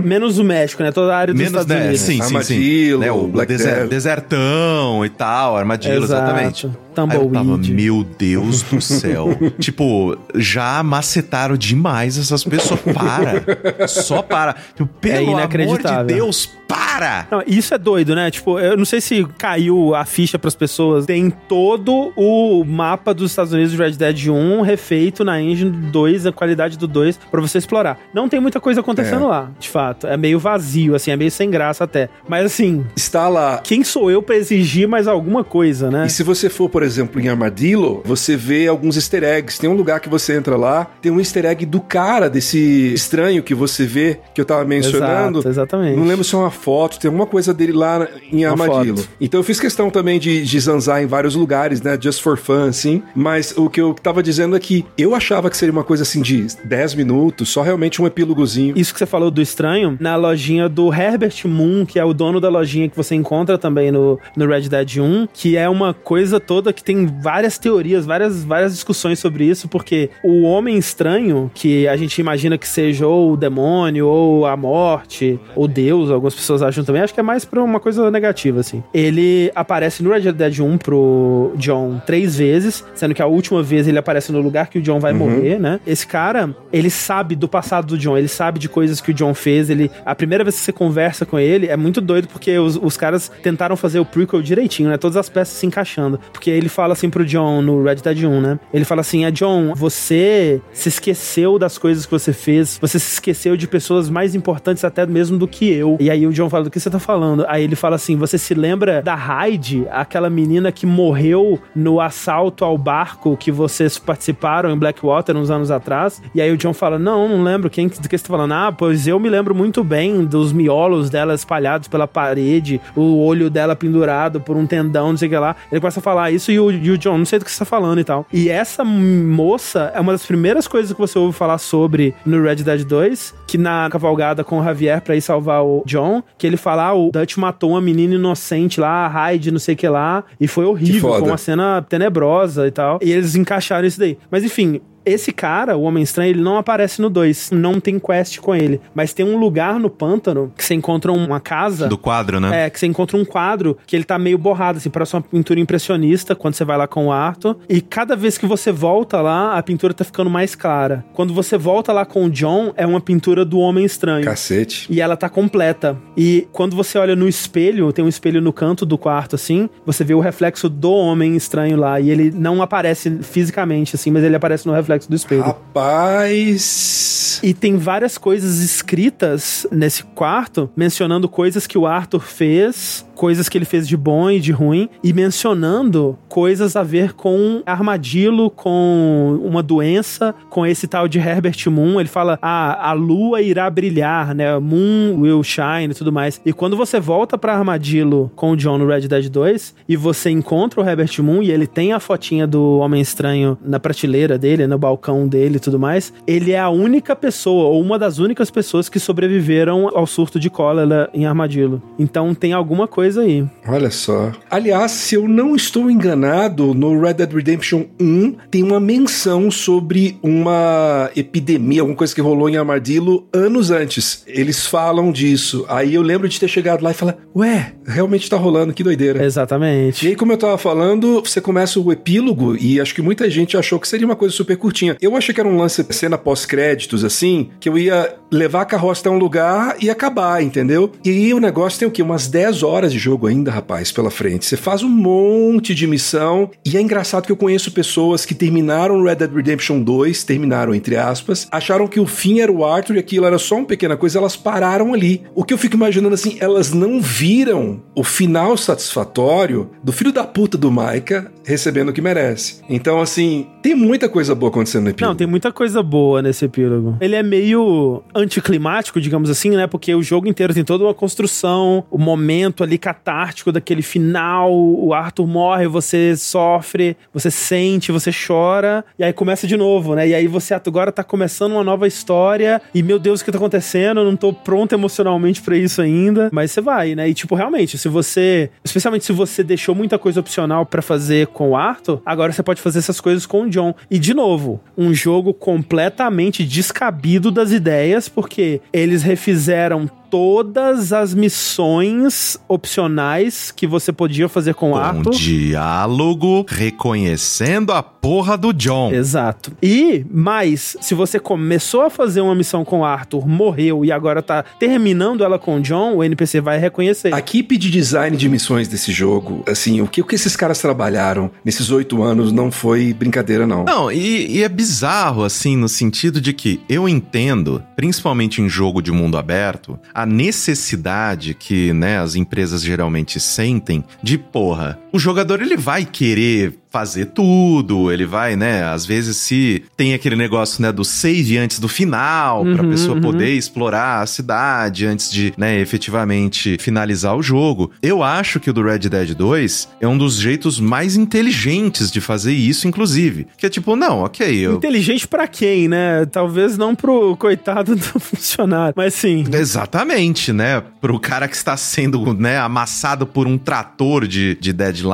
Menos 0.04 0.38
o 0.38 0.44
México, 0.44 0.82
né? 0.82 0.90
Toda 0.92 1.14
a 1.14 1.18
área 1.18 1.34
dos 1.34 1.38
Menos 1.42 1.60
Estados 1.60 1.68
10, 1.68 1.84
Unidos. 1.84 2.00
sim, 2.00 2.22
sim, 2.22 2.42
sim. 2.42 2.98
Né, 2.98 3.10
o 3.12 3.26
Black 3.28 3.52
deser- 3.52 3.74
Death. 3.80 3.88
desertão 3.90 5.04
e 5.04 5.08
tal, 5.08 5.56
armadilha, 5.56 5.94
Exato. 5.94 6.12
exatamente. 6.22 6.66
Aí 6.66 6.72
eu 6.72 6.78
tava, 6.94 7.12
Tumbleweed. 7.18 7.72
meu 7.74 8.04
Deus 8.18 8.62
do 8.62 8.80
céu. 8.80 9.28
tipo, 9.60 10.16
já 10.34 10.82
macetaram 10.82 11.56
demais 11.56 12.18
essas 12.18 12.42
pessoas. 12.44 12.80
Para. 12.80 13.86
Só 13.86 14.20
para. 14.22 14.56
Tipo, 14.74 14.86
pelo 15.00 15.36
amor 15.36 15.48
de. 15.78 16.04
Deus, 16.14 16.46
para! 16.66 17.26
Não, 17.30 17.42
isso 17.46 17.72
é 17.72 17.78
doido, 17.78 18.14
né? 18.16 18.30
Tipo, 18.30 18.58
eu 18.58 18.76
não 18.76 18.84
sei 18.84 19.00
se 19.00 19.24
caiu 19.38 19.94
a 19.94 20.04
ficha 20.04 20.38
pras 20.38 20.56
pessoas. 20.56 21.06
Tem 21.06 21.30
todo 21.30 22.12
o 22.16 22.64
mapa 22.64 22.87
dos 23.14 23.30
Estados 23.32 23.52
Unidos 23.52 23.72
de 23.72 23.78
Red 23.78 23.92
Dead 23.92 24.28
1 24.28 24.60
refeito 24.62 25.24
na 25.24 25.40
Engine 25.40 25.70
2, 25.70 26.26
a 26.26 26.32
qualidade 26.32 26.76
do 26.78 26.86
2, 26.86 27.18
pra 27.30 27.40
você 27.40 27.58
explorar. 27.58 27.98
Não 28.14 28.28
tem 28.28 28.40
muita 28.40 28.60
coisa 28.60 28.80
acontecendo 28.80 29.24
É. 29.24 29.28
lá, 29.28 29.50
de 29.58 29.68
fato. 29.68 30.06
É 30.06 30.16
meio 30.16 30.38
vazio, 30.38 30.94
assim, 30.94 31.10
é 31.10 31.16
meio 31.16 31.30
sem 31.30 31.50
graça 31.50 31.84
até. 31.84 32.08
Mas 32.28 32.46
assim, 32.46 32.84
Está 32.96 33.28
lá. 33.28 33.60
quem 33.62 33.82
sou 33.84 34.10
eu 34.10 34.22
pra 34.22 34.36
exigir 34.36 34.86
mais 34.88 35.06
alguma 35.08 35.42
coisa, 35.44 35.90
né? 35.90 36.06
E 36.06 36.10
se 36.10 36.22
você 36.22 36.48
for, 36.48 36.68
por 36.68 36.82
exemplo, 36.82 37.20
em 37.20 37.28
Armadillo, 37.28 38.02
você 38.04 38.36
vê 38.36 38.66
alguns 38.66 38.96
easter 38.96 39.22
eggs. 39.24 39.58
Tem 39.60 39.68
um 39.68 39.74
lugar 39.74 40.00
que 40.00 40.08
você 40.08 40.34
entra 40.36 40.56
lá, 40.56 40.86
tem 41.00 41.10
um 41.12 41.18
easter 41.18 41.44
egg 41.46 41.64
do 41.66 41.80
cara, 41.80 42.28
desse 42.30 42.92
estranho 42.94 43.42
que 43.42 43.54
você 43.54 43.84
vê, 43.84 44.18
que 44.34 44.40
eu 44.40 44.44
tava 44.44 44.64
mencionando. 44.64 45.38
Exato, 45.38 45.48
exatamente. 45.48 45.96
Não 45.96 46.06
lembro 46.06 46.24
se 46.24 46.34
é 46.34 46.38
uma 46.38 46.50
foto, 46.50 46.98
tem 46.98 47.08
alguma 47.08 47.26
coisa 47.26 47.52
dele 47.54 47.72
lá 47.72 48.06
em 48.32 48.44
Armadillo. 48.44 49.04
Então 49.20 49.40
eu 49.40 49.44
fiz 49.44 49.58
questão 49.60 49.90
também 49.90 50.18
de, 50.18 50.44
de 50.44 50.60
zanzar 50.60 51.02
em 51.02 51.06
vários 51.06 51.34
lugares, 51.34 51.80
né? 51.82 51.98
Just 52.00 52.20
for 52.22 52.36
fun, 52.36 52.72
assim. 52.78 53.02
Mas 53.14 53.54
o 53.56 53.68
que 53.68 53.80
eu 53.80 53.94
tava 53.94 54.22
dizendo 54.22 54.56
é 54.56 54.60
que 54.60 54.84
eu 54.96 55.14
achava 55.14 55.50
que 55.50 55.56
seria 55.56 55.72
uma 55.72 55.84
coisa 55.84 56.02
assim 56.02 56.22
de 56.22 56.46
10 56.64 56.94
minutos, 56.94 57.48
só 57.48 57.62
realmente 57.62 58.00
um 58.00 58.06
epílogozinho. 58.06 58.74
Isso 58.76 58.92
que 58.92 58.98
você 58.98 59.06
falou 59.06 59.30
do 59.30 59.42
estranho, 59.42 59.96
na 60.00 60.16
lojinha 60.16 60.68
do 60.68 60.92
Herbert 60.92 61.34
Moon, 61.44 61.84
que 61.84 61.98
é 61.98 62.04
o 62.04 62.14
dono 62.14 62.40
da 62.40 62.48
lojinha 62.48 62.88
que 62.88 62.96
você 62.96 63.14
encontra 63.14 63.58
também 63.58 63.90
no, 63.90 64.18
no 64.36 64.46
Red 64.46 64.68
Dead 64.68 64.96
1, 64.98 65.28
que 65.32 65.56
é 65.56 65.68
uma 65.68 65.92
coisa 65.92 66.38
toda 66.38 66.72
que 66.72 66.82
tem 66.82 67.06
várias 67.06 67.58
teorias, 67.58 68.06
várias, 68.06 68.44
várias 68.44 68.72
discussões 68.72 69.18
sobre 69.18 69.44
isso, 69.44 69.68
porque 69.68 70.10
o 70.22 70.42
homem 70.42 70.76
estranho, 70.76 71.50
que 71.54 71.88
a 71.88 71.96
gente 71.96 72.18
imagina 72.20 72.56
que 72.56 72.68
seja 72.68 73.06
ou 73.06 73.32
o 73.32 73.36
demônio, 73.36 74.06
ou 74.06 74.46
a 74.46 74.56
morte, 74.56 75.38
ou 75.54 75.66
Deus, 75.66 76.10
algumas 76.10 76.34
pessoas 76.34 76.62
acham 76.62 76.84
também, 76.84 77.02
acho 77.02 77.14
que 77.14 77.20
é 77.20 77.22
mais 77.22 77.44
pra 77.44 77.62
uma 77.62 77.80
coisa 77.80 78.10
negativa, 78.10 78.60
assim. 78.60 78.82
Ele 78.92 79.50
aparece 79.54 80.02
no 80.02 80.10
Red 80.10 80.32
Dead 80.32 80.60
1 80.60 80.78
pro 80.78 81.52
John 81.56 82.00
três 82.06 82.36
vezes, 82.36 82.67
sendo 82.94 83.14
que 83.14 83.22
a 83.22 83.26
última 83.26 83.62
vez 83.62 83.86
ele 83.88 83.98
aparece 83.98 84.32
no 84.32 84.40
lugar 84.40 84.68
que 84.68 84.78
o 84.78 84.82
John 84.82 85.00
vai 85.00 85.12
morrer, 85.12 85.58
né? 85.58 85.80
Esse 85.86 86.06
cara, 86.06 86.54
ele 86.72 86.90
sabe 86.90 87.34
do 87.34 87.48
passado 87.48 87.86
do 87.86 87.98
John, 87.98 88.16
ele 88.16 88.28
sabe 88.28 88.58
de 88.58 88.68
coisas 88.68 89.00
que 89.00 89.10
o 89.10 89.14
John 89.14 89.34
fez, 89.34 89.70
ele... 89.70 89.90
A 90.04 90.14
primeira 90.14 90.44
vez 90.44 90.56
que 90.56 90.62
você 90.62 90.72
conversa 90.72 91.24
com 91.24 91.38
ele, 91.38 91.66
é 91.66 91.76
muito 91.76 92.00
doido, 92.00 92.28
porque 92.28 92.58
os, 92.58 92.76
os 92.76 92.96
caras 92.96 93.30
tentaram 93.42 93.76
fazer 93.76 94.00
o 94.00 94.04
prequel 94.04 94.42
direitinho, 94.42 94.88
né? 94.88 94.96
Todas 94.96 95.16
as 95.16 95.28
peças 95.28 95.54
se 95.54 95.66
encaixando. 95.66 96.18
Porque 96.32 96.50
ele 96.50 96.68
fala 96.68 96.92
assim 96.92 97.10
pro 97.10 97.24
John 97.24 97.62
no 97.62 97.82
Red 97.82 97.96
Dead 97.96 98.24
1, 98.24 98.40
né? 98.40 98.58
Ele 98.72 98.84
fala 98.84 99.00
assim, 99.00 99.24
ah, 99.24 99.30
John, 99.30 99.72
você 99.74 100.60
se 100.72 100.88
esqueceu 100.88 101.58
das 101.58 101.78
coisas 101.78 102.04
que 102.04 102.12
você 102.12 102.32
fez, 102.32 102.78
você 102.80 102.98
se 102.98 103.12
esqueceu 103.14 103.56
de 103.56 103.66
pessoas 103.66 104.08
mais 104.08 104.34
importantes 104.34 104.84
até 104.84 105.06
mesmo 105.06 105.38
do 105.38 105.46
que 105.46 105.70
eu. 105.70 105.96
E 106.00 106.10
aí 106.10 106.26
o 106.26 106.32
John 106.32 106.48
fala, 106.48 106.64
do 106.64 106.70
que 106.70 106.80
você 106.80 106.90
tá 106.90 106.98
falando? 106.98 107.44
Aí 107.48 107.64
ele 107.64 107.76
fala 107.76 107.96
assim, 107.96 108.16
você 108.16 108.38
se 108.38 108.54
lembra 108.54 109.02
da 109.02 109.14
Hyde, 109.14 109.86
aquela 109.90 110.30
menina 110.30 110.72
que 110.72 110.86
morreu 110.86 111.58
no 111.74 112.00
assalto 112.00 112.57
ao 112.64 112.76
barco 112.76 113.36
que 113.36 113.50
vocês 113.50 113.98
participaram 113.98 114.70
em 114.70 114.78
Blackwater 114.78 115.36
uns 115.36 115.50
anos 115.50 115.70
atrás? 115.70 116.22
E 116.34 116.40
aí 116.40 116.50
o 116.52 116.56
John 116.56 116.72
fala, 116.72 116.98
não, 116.98 117.28
não 117.28 117.42
lembro, 117.42 117.70
quem, 117.70 117.88
do 117.88 118.08
que 118.08 118.16
você 118.16 118.24
tá 118.24 118.28
falando? 118.28 118.52
Ah, 118.52 118.72
pois 118.76 119.06
eu 119.06 119.18
me 119.18 119.28
lembro 119.28 119.54
muito 119.54 119.82
bem 119.82 120.24
dos 120.24 120.52
miolos 120.52 121.10
dela 121.10 121.34
espalhados 121.34 121.88
pela 121.88 122.06
parede, 122.06 122.80
o 122.96 123.24
olho 123.24 123.50
dela 123.50 123.74
pendurado 123.76 124.40
por 124.40 124.56
um 124.56 124.66
tendão, 124.66 125.10
não 125.10 125.16
sei 125.16 125.28
o 125.28 125.30
que 125.30 125.36
lá. 125.36 125.56
Ele 125.70 125.80
começa 125.80 126.00
a 126.00 126.02
falar 126.02 126.30
isso 126.30 126.50
e 126.50 126.58
o, 126.58 126.70
e 126.70 126.90
o 126.90 126.98
John, 126.98 127.18
não 127.18 127.24
sei 127.24 127.38
do 127.38 127.44
que 127.44 127.50
você 127.50 127.58
tá 127.58 127.64
falando 127.64 128.00
e 128.00 128.04
tal. 128.04 128.26
E 128.32 128.48
essa 128.48 128.84
moça 128.84 129.92
é 129.94 130.00
uma 130.00 130.12
das 130.12 130.26
primeiras 130.26 130.66
coisas 130.66 130.92
que 130.92 130.98
você 130.98 131.18
ouve 131.18 131.36
falar 131.36 131.58
sobre 131.58 132.14
no 132.24 132.42
Red 132.42 132.56
Dead 132.56 132.84
2, 132.84 133.34
que 133.46 133.58
na 133.58 133.88
cavalgada 133.90 134.44
com 134.44 134.60
o 134.60 134.64
Javier 134.64 135.00
pra 135.00 135.16
ir 135.16 135.20
salvar 135.20 135.62
o 135.64 135.82
John, 135.86 136.22
que 136.36 136.46
ele 136.46 136.56
fala, 136.56 136.86
ah, 136.88 136.94
o 136.94 137.10
Dutch 137.10 137.36
matou 137.36 137.70
uma 137.70 137.80
menina 137.80 138.14
inocente 138.14 138.80
lá, 138.80 139.06
a 139.06 139.08
Hyde, 139.08 139.50
não 139.50 139.58
sei 139.58 139.74
o 139.74 139.78
que 139.78 139.88
lá, 139.88 140.24
e 140.40 140.46
foi 140.46 140.64
horrível, 140.64 141.14
foi 141.14 141.22
uma 141.22 141.36
cena 141.36 141.82
tenebrosa 141.82 142.47
e 142.56 142.70
tal. 142.70 142.98
E 143.02 143.10
eles 143.12 143.34
encaixaram 143.34 143.86
isso 143.86 143.98
daí. 143.98 144.18
Mas 144.30 144.44
enfim, 144.44 144.80
esse 145.08 145.32
cara, 145.32 145.76
o 145.76 145.82
Homem 145.82 146.02
Estranho, 146.02 146.30
ele 146.30 146.40
não 146.40 146.56
aparece 146.56 147.00
no 147.00 147.10
2. 147.10 147.50
Não 147.52 147.80
tem 147.80 147.98
quest 147.98 148.38
com 148.38 148.54
ele. 148.54 148.80
Mas 148.94 149.12
tem 149.12 149.24
um 149.24 149.36
lugar 149.36 149.78
no 149.78 149.90
pântano 149.90 150.52
que 150.56 150.64
você 150.64 150.74
encontra 150.74 151.12
uma 151.12 151.40
casa. 151.40 151.88
Do 151.88 151.98
quadro, 151.98 152.40
né? 152.40 152.66
É, 152.66 152.70
que 152.70 152.78
você 152.78 152.86
encontra 152.86 153.16
um 153.16 153.24
quadro 153.24 153.76
que 153.86 153.94
ele 153.94 154.04
tá 154.04 154.18
meio 154.18 154.38
borrado, 154.38 154.78
assim, 154.78 154.90
parece 154.90 155.14
uma 155.14 155.22
pintura 155.22 155.60
impressionista 155.60 156.34
quando 156.34 156.54
você 156.54 156.64
vai 156.64 156.76
lá 156.76 156.86
com 156.86 157.06
o 157.06 157.12
Arthur. 157.12 157.56
E 157.68 157.80
cada 157.80 158.16
vez 158.16 158.38
que 158.38 158.46
você 158.46 158.72
volta 158.72 159.20
lá, 159.20 159.56
a 159.56 159.62
pintura 159.62 159.94
tá 159.94 160.04
ficando 160.04 160.30
mais 160.30 160.54
clara. 160.54 161.04
Quando 161.12 161.32
você 161.34 161.56
volta 161.56 161.92
lá 161.92 162.04
com 162.04 162.24
o 162.24 162.30
John, 162.30 162.72
é 162.76 162.86
uma 162.86 163.00
pintura 163.00 163.44
do 163.44 163.58
Homem 163.58 163.84
Estranho. 163.84 164.24
Cacete. 164.24 164.86
E 164.90 165.00
ela 165.00 165.16
tá 165.16 165.28
completa. 165.28 165.96
E 166.16 166.48
quando 166.52 166.74
você 166.74 166.98
olha 166.98 167.14
no 167.14 167.28
espelho, 167.28 167.92
tem 167.92 168.04
um 168.04 168.08
espelho 168.08 168.40
no 168.40 168.52
canto 168.52 168.84
do 168.84 168.98
quarto, 168.98 169.36
assim, 169.36 169.68
você 169.84 170.02
vê 170.04 170.14
o 170.14 170.20
reflexo 170.20 170.68
do 170.68 170.92
homem 170.92 171.36
estranho 171.36 171.76
lá. 171.76 172.00
E 172.00 172.10
ele 172.10 172.30
não 172.30 172.62
aparece 172.62 173.18
fisicamente, 173.22 173.94
assim, 173.94 174.10
mas 174.10 174.24
ele 174.24 174.36
aparece 174.36 174.66
no 174.66 174.72
reflexo 174.72 174.97
do 175.06 175.14
espelho. 175.14 175.42
Rapaz. 175.42 177.40
E 177.42 177.54
tem 177.54 177.76
várias 177.76 178.18
coisas 178.18 178.58
escritas 178.60 179.66
nesse 179.70 180.02
quarto, 180.02 180.70
mencionando 180.76 181.28
coisas 181.28 181.66
que 181.66 181.78
o 181.78 181.86
Arthur 181.86 182.20
fez, 182.20 183.06
coisas 183.14 183.48
que 183.48 183.58
ele 183.58 183.64
fez 183.64 183.86
de 183.86 183.96
bom 183.96 184.30
e 184.30 184.38
de 184.38 184.52
ruim, 184.52 184.88
e 185.02 185.12
mencionando 185.12 186.16
coisas 186.28 186.76
a 186.76 186.82
ver 186.82 187.14
com 187.14 187.62
armadilho, 187.66 188.48
com 188.48 189.40
uma 189.42 189.62
doença, 189.62 190.34
com 190.48 190.64
esse 190.64 190.86
tal 190.86 191.08
de 191.08 191.18
Herbert 191.18 191.58
Moon. 191.68 191.98
Ele 191.98 192.08
fala, 192.08 192.38
ah, 192.40 192.90
a 192.90 192.92
lua 192.92 193.42
irá 193.42 193.68
brilhar, 193.68 194.34
né? 194.34 194.56
Moon 194.58 195.16
will 195.18 195.42
shine 195.42 195.90
e 195.90 195.94
tudo 195.94 196.12
mais. 196.12 196.40
E 196.46 196.52
quando 196.52 196.76
você 196.76 197.00
volta 197.00 197.36
pra 197.36 197.56
armadilho 197.56 198.30
com 198.36 198.52
o 198.52 198.56
John 198.56 198.78
no 198.78 198.86
Red 198.86 199.08
Dead 199.08 199.28
2 199.28 199.74
e 199.88 199.96
você 199.96 200.30
encontra 200.30 200.80
o 200.80 200.88
Herbert 200.88 201.20
Moon 201.20 201.42
e 201.42 201.50
ele 201.50 201.66
tem 201.66 201.92
a 201.92 202.00
fotinha 202.00 202.46
do 202.46 202.78
Homem 202.78 203.00
Estranho 203.00 203.58
na 203.64 203.80
prateleira 203.80 204.38
dele, 204.38 204.66
no 204.66 204.78
balcão 204.88 205.28
dele 205.28 205.56
e 205.56 205.60
tudo 205.60 205.78
mais, 205.78 206.12
ele 206.26 206.52
é 206.52 206.58
a 206.58 206.70
única 206.70 207.14
pessoa, 207.14 207.68
ou 207.68 207.80
uma 207.80 207.98
das 207.98 208.18
únicas 208.18 208.50
pessoas 208.50 208.88
que 208.88 208.98
sobreviveram 208.98 209.88
ao 209.94 210.06
surto 210.06 210.40
de 210.40 210.48
cólera 210.48 211.10
em 211.12 211.26
Armadillo. 211.26 211.82
Então 211.98 212.34
tem 212.34 212.52
alguma 212.52 212.88
coisa 212.88 213.22
aí. 213.22 213.44
Olha 213.66 213.90
só. 213.90 214.32
Aliás, 214.50 214.92
se 214.92 215.14
eu 215.14 215.28
não 215.28 215.54
estou 215.54 215.90
enganado, 215.90 216.74
no 216.74 217.00
Red 217.00 217.14
Dead 217.14 217.32
Redemption 217.32 217.84
1 218.00 218.36
tem 218.50 218.62
uma 218.62 218.80
menção 218.80 219.50
sobre 219.50 220.18
uma 220.22 221.10
epidemia, 221.14 221.82
alguma 221.82 221.96
coisa 221.96 222.14
que 222.14 222.20
rolou 222.20 222.48
em 222.48 222.56
Armadillo 222.56 223.26
anos 223.32 223.70
antes. 223.70 224.22
Eles 224.26 224.66
falam 224.66 225.12
disso. 225.12 225.64
Aí 225.68 225.94
eu 225.94 226.02
lembro 226.02 226.28
de 226.28 226.38
ter 226.38 226.48
chegado 226.48 226.82
lá 226.82 226.90
e 226.90 226.94
falar: 226.94 227.16
Ué, 227.36 227.74
realmente 227.86 228.28
tá 228.30 228.36
rolando, 228.36 228.72
que 228.72 228.82
doideira. 228.82 229.24
Exatamente. 229.24 230.06
E 230.06 230.08
aí, 230.10 230.16
como 230.16 230.32
eu 230.32 230.36
tava 230.36 230.56
falando, 230.56 231.20
você 231.20 231.40
começa 231.40 231.78
o 231.80 231.92
epílogo 231.92 232.56
e 232.56 232.80
acho 232.80 232.94
que 232.94 233.02
muita 233.02 233.28
gente 233.28 233.56
achou 233.56 233.78
que 233.78 233.88
seria 233.88 234.06
uma 234.06 234.16
coisa 234.16 234.34
super 234.34 234.56
curtinha. 234.68 234.96
Eu 235.00 235.16
achei 235.16 235.34
que 235.34 235.40
era 235.40 235.48
um 235.48 235.56
lance, 235.56 235.84
cena 235.90 236.18
pós-créditos, 236.18 237.04
assim, 237.04 237.50
que 237.58 237.68
eu 237.68 237.78
ia 237.78 238.14
levar 238.30 238.62
a 238.62 238.66
carroça 238.66 239.00
até 239.00 239.10
um 239.10 239.18
lugar 239.18 239.76
e 239.80 239.88
acabar, 239.88 240.42
entendeu? 240.42 240.92
E 241.02 241.32
o 241.32 241.40
negócio 241.40 241.78
tem 241.78 241.88
o 241.88 241.90
quê? 241.90 242.02
Umas 242.02 242.28
10 242.28 242.62
horas 242.62 242.92
de 242.92 242.98
jogo 242.98 243.26
ainda, 243.26 243.50
rapaz, 243.50 243.90
pela 243.90 244.10
frente. 244.10 244.44
Você 244.44 244.56
faz 244.56 244.82
um 244.82 244.88
monte 244.88 245.74
de 245.74 245.86
missão 245.86 246.50
e 246.64 246.76
é 246.76 246.80
engraçado 246.80 247.24
que 247.24 247.32
eu 247.32 247.36
conheço 247.36 247.72
pessoas 247.72 248.26
que 248.26 248.34
terminaram 248.34 249.02
Red 249.02 249.16
Dead 249.16 249.32
Redemption 249.32 249.80
2, 249.80 250.24
terminaram 250.24 250.74
entre 250.74 250.96
aspas, 250.96 251.48
acharam 251.50 251.88
que 251.88 251.98
o 251.98 252.06
fim 252.06 252.40
era 252.40 252.52
o 252.52 252.64
Arthur 252.64 252.96
e 252.96 252.98
aquilo 252.98 253.24
era 253.24 253.38
só 253.38 253.56
uma 253.56 253.66
pequena 253.66 253.96
coisa, 253.96 254.18
elas 254.18 254.36
pararam 254.36 254.92
ali. 254.92 255.22
O 255.34 255.44
que 255.44 255.54
eu 255.54 255.58
fico 255.58 255.76
imaginando 255.76 256.14
assim, 256.14 256.36
elas 256.40 256.72
não 256.72 257.00
viram 257.00 257.82
o 257.94 258.04
final 258.04 258.56
satisfatório 258.56 259.70
do 259.82 259.92
filho 259.92 260.12
da 260.12 260.24
puta 260.24 260.58
do 260.58 260.70
Micah 260.70 261.30
recebendo 261.44 261.88
o 261.88 261.92
que 261.92 262.02
merece. 262.02 262.60
Então, 262.68 263.00
assim, 263.00 263.46
tem 263.62 263.74
muita 263.74 264.08
coisa 264.08 264.34
boa 264.34 264.52
acontecendo 264.58 264.84
no 264.84 264.90
epílogo. 264.90 265.10
Não, 265.10 265.16
tem 265.16 265.26
muita 265.26 265.52
coisa 265.52 265.82
boa 265.82 266.22
nesse 266.22 266.44
epílogo. 266.44 266.96
Ele 267.00 267.14
é 267.14 267.22
meio 267.22 268.02
anticlimático, 268.14 269.00
digamos 269.00 269.30
assim, 269.30 269.50
né? 269.50 269.66
Porque 269.66 269.94
o 269.94 270.02
jogo 270.02 270.28
inteiro 270.28 270.52
tem 270.54 270.64
toda 270.64 270.84
uma 270.84 270.94
construção, 270.94 271.84
o 271.90 271.98
momento 271.98 272.62
ali 272.62 272.78
catártico 272.78 273.52
daquele 273.52 273.82
final, 273.82 274.52
o 274.52 274.92
Arthur 274.92 275.26
morre, 275.26 275.66
você 275.66 276.16
sofre, 276.16 276.96
você 277.12 277.30
sente, 277.30 277.92
você 277.92 278.10
chora, 278.10 278.84
e 278.98 279.04
aí 279.04 279.12
começa 279.12 279.46
de 279.46 279.56
novo, 279.56 279.94
né? 279.94 280.08
E 280.08 280.14
aí 280.14 280.26
você 280.26 280.54
agora 280.54 280.90
tá 280.92 281.04
começando 281.04 281.52
uma 281.52 281.64
nova 281.64 281.86
história, 281.86 282.60
e 282.74 282.82
meu 282.82 282.98
Deus, 282.98 283.20
o 283.20 283.24
que 283.24 283.32
tá 283.32 283.38
acontecendo? 283.38 284.00
Eu 284.00 284.04
não 284.04 284.16
tô 284.16 284.32
pronto 284.32 284.74
emocionalmente 284.74 285.40
pra 285.42 285.56
isso 285.56 285.80
ainda, 285.80 286.28
mas 286.32 286.50
você 286.50 286.60
vai, 286.60 286.94
né? 286.94 287.08
E 287.08 287.14
tipo, 287.14 287.34
realmente, 287.34 287.78
se 287.78 287.88
você, 287.88 288.50
especialmente 288.64 289.04
se 289.04 289.12
você 289.12 289.42
deixou 289.42 289.74
muita 289.74 289.98
coisa 289.98 290.20
opcional 290.20 290.66
pra 290.66 290.82
fazer 290.82 291.28
com 291.28 291.50
o 291.50 291.56
Arthur, 291.56 292.00
agora 292.04 292.32
você 292.32 292.42
pode 292.42 292.60
fazer 292.60 292.78
essas 292.78 293.00
coisas 293.00 293.26
com 293.26 293.42
o 293.42 293.50
John. 293.50 293.74
E 293.90 293.98
de 293.98 294.14
novo, 294.14 294.47
um 294.76 294.94
jogo 294.94 295.34
completamente 295.34 296.44
descabido 296.44 297.30
das 297.30 297.52
ideias, 297.52 298.08
porque 298.08 298.60
eles 298.72 299.02
refizeram 299.02 299.90
todas 300.10 300.92
as 300.92 301.14
missões 301.14 302.38
opcionais 302.48 303.50
que 303.50 303.66
você 303.66 303.92
podia 303.92 304.28
fazer 304.28 304.54
com 304.54 304.70
o 304.70 304.72
Com 304.72 304.78
Arthur. 304.78 305.10
diálogo 305.10 306.46
reconhecendo 306.48 307.72
a 307.72 307.82
porra 307.82 308.36
do 308.36 308.52
John. 308.52 308.92
Exato. 308.92 309.52
E, 309.62 310.04
mas, 310.10 310.76
se 310.80 310.94
você 310.94 311.18
começou 311.18 311.82
a 311.82 311.90
fazer 311.90 312.20
uma 312.20 312.34
missão 312.34 312.64
com 312.64 312.80
o 312.80 312.84
Arthur, 312.84 313.26
morreu 313.26 313.84
e 313.84 313.92
agora 313.92 314.22
tá 314.22 314.44
terminando 314.58 315.22
ela 315.22 315.38
com 315.38 315.56
o 315.56 315.60
John, 315.60 315.96
o 315.96 316.04
NPC 316.04 316.40
vai 316.40 316.58
reconhecer. 316.58 317.12
A 317.14 317.18
equipe 317.18 317.56
de 317.56 317.70
design 317.70 318.16
de 318.16 318.28
missões 318.28 318.68
desse 318.68 318.92
jogo, 318.92 319.42
assim, 319.46 319.80
o 319.80 319.86
que, 319.86 320.00
o 320.00 320.04
que 320.04 320.14
esses 320.14 320.36
caras 320.36 320.58
trabalharam 320.60 321.30
nesses 321.44 321.70
oito 321.70 322.02
anos 322.02 322.32
não 322.32 322.50
foi 322.50 322.92
brincadeira, 322.92 323.46
não. 323.46 323.64
Não, 323.64 323.90
e, 323.92 324.38
e 324.38 324.42
é 324.42 324.48
bizarro, 324.48 325.22
assim, 325.24 325.56
no 325.56 325.68
sentido 325.68 326.20
de 326.20 326.32
que 326.32 326.60
eu 326.68 326.88
entendo, 326.88 327.62
principalmente 327.76 328.40
em 328.40 328.48
jogo 328.48 328.80
de 328.80 328.90
mundo 328.92 329.18
aberto, 329.18 329.78
a 329.98 330.06
necessidade 330.06 331.34
que, 331.34 331.72
né, 331.72 331.98
as 331.98 332.14
empresas 332.14 332.62
geralmente 332.62 333.18
sentem 333.18 333.84
de, 334.00 334.16
porra, 334.16 334.78
o 334.98 335.00
jogador 335.00 335.40
ele 335.40 335.56
vai 335.56 335.84
querer 335.84 336.58
fazer 336.70 337.06
tudo, 337.06 337.90
ele 337.90 338.04
vai, 338.04 338.36
né, 338.36 338.62
às 338.64 338.84
vezes 338.84 339.16
se 339.16 339.62
tem 339.76 339.94
aquele 339.94 340.16
negócio, 340.16 340.60
né, 340.60 340.70
do 340.70 340.84
save 340.84 341.38
antes 341.38 341.58
do 341.58 341.68
final, 341.68 342.44
pra 342.44 342.62
Uhum, 342.62 342.70
pessoa 342.70 342.94
uhum. 342.96 343.00
poder 343.00 343.30
explorar 343.32 344.02
a 344.02 344.06
cidade 344.06 344.84
antes 344.84 345.10
de, 345.10 345.32
né, 345.36 345.58
efetivamente 345.60 346.58
finalizar 346.60 347.16
o 347.16 347.22
jogo. 347.22 347.70
Eu 347.82 348.02
acho 348.02 348.38
que 348.38 348.50
o 348.50 348.52
do 348.52 348.62
Red 348.62 348.80
Dead 348.80 349.14
2 349.14 349.68
é 349.80 349.88
um 349.88 349.96
dos 349.96 350.16
jeitos 350.16 350.60
mais 350.60 350.94
inteligentes 350.94 351.90
de 351.90 352.00
fazer 352.00 352.32
isso, 352.32 352.68
inclusive. 352.68 353.26
Que 353.38 353.46
é 353.46 353.48
tipo, 353.48 353.74
não, 353.74 354.00
ok, 354.00 354.30
eu. 354.38 354.54
Inteligente 354.56 355.08
pra 355.08 355.26
quem, 355.26 355.68
né? 355.68 356.04
Talvez 356.06 356.58
não 356.58 356.74
pro 356.74 357.16
coitado 357.16 357.74
do 357.76 357.98
funcionário, 358.00 358.74
mas 358.76 358.92
sim. 358.92 359.24
Exatamente, 359.32 360.32
né? 360.32 360.62
Pro 360.80 361.00
cara 361.00 361.26
que 361.28 361.36
está 361.36 361.56
sendo, 361.56 362.12
né, 362.12 362.38
amassado 362.38 363.06
por 363.06 363.26
um 363.26 363.38
trator 363.38 364.06
de, 364.06 364.36
de 364.38 364.52
deadline, 364.52 364.87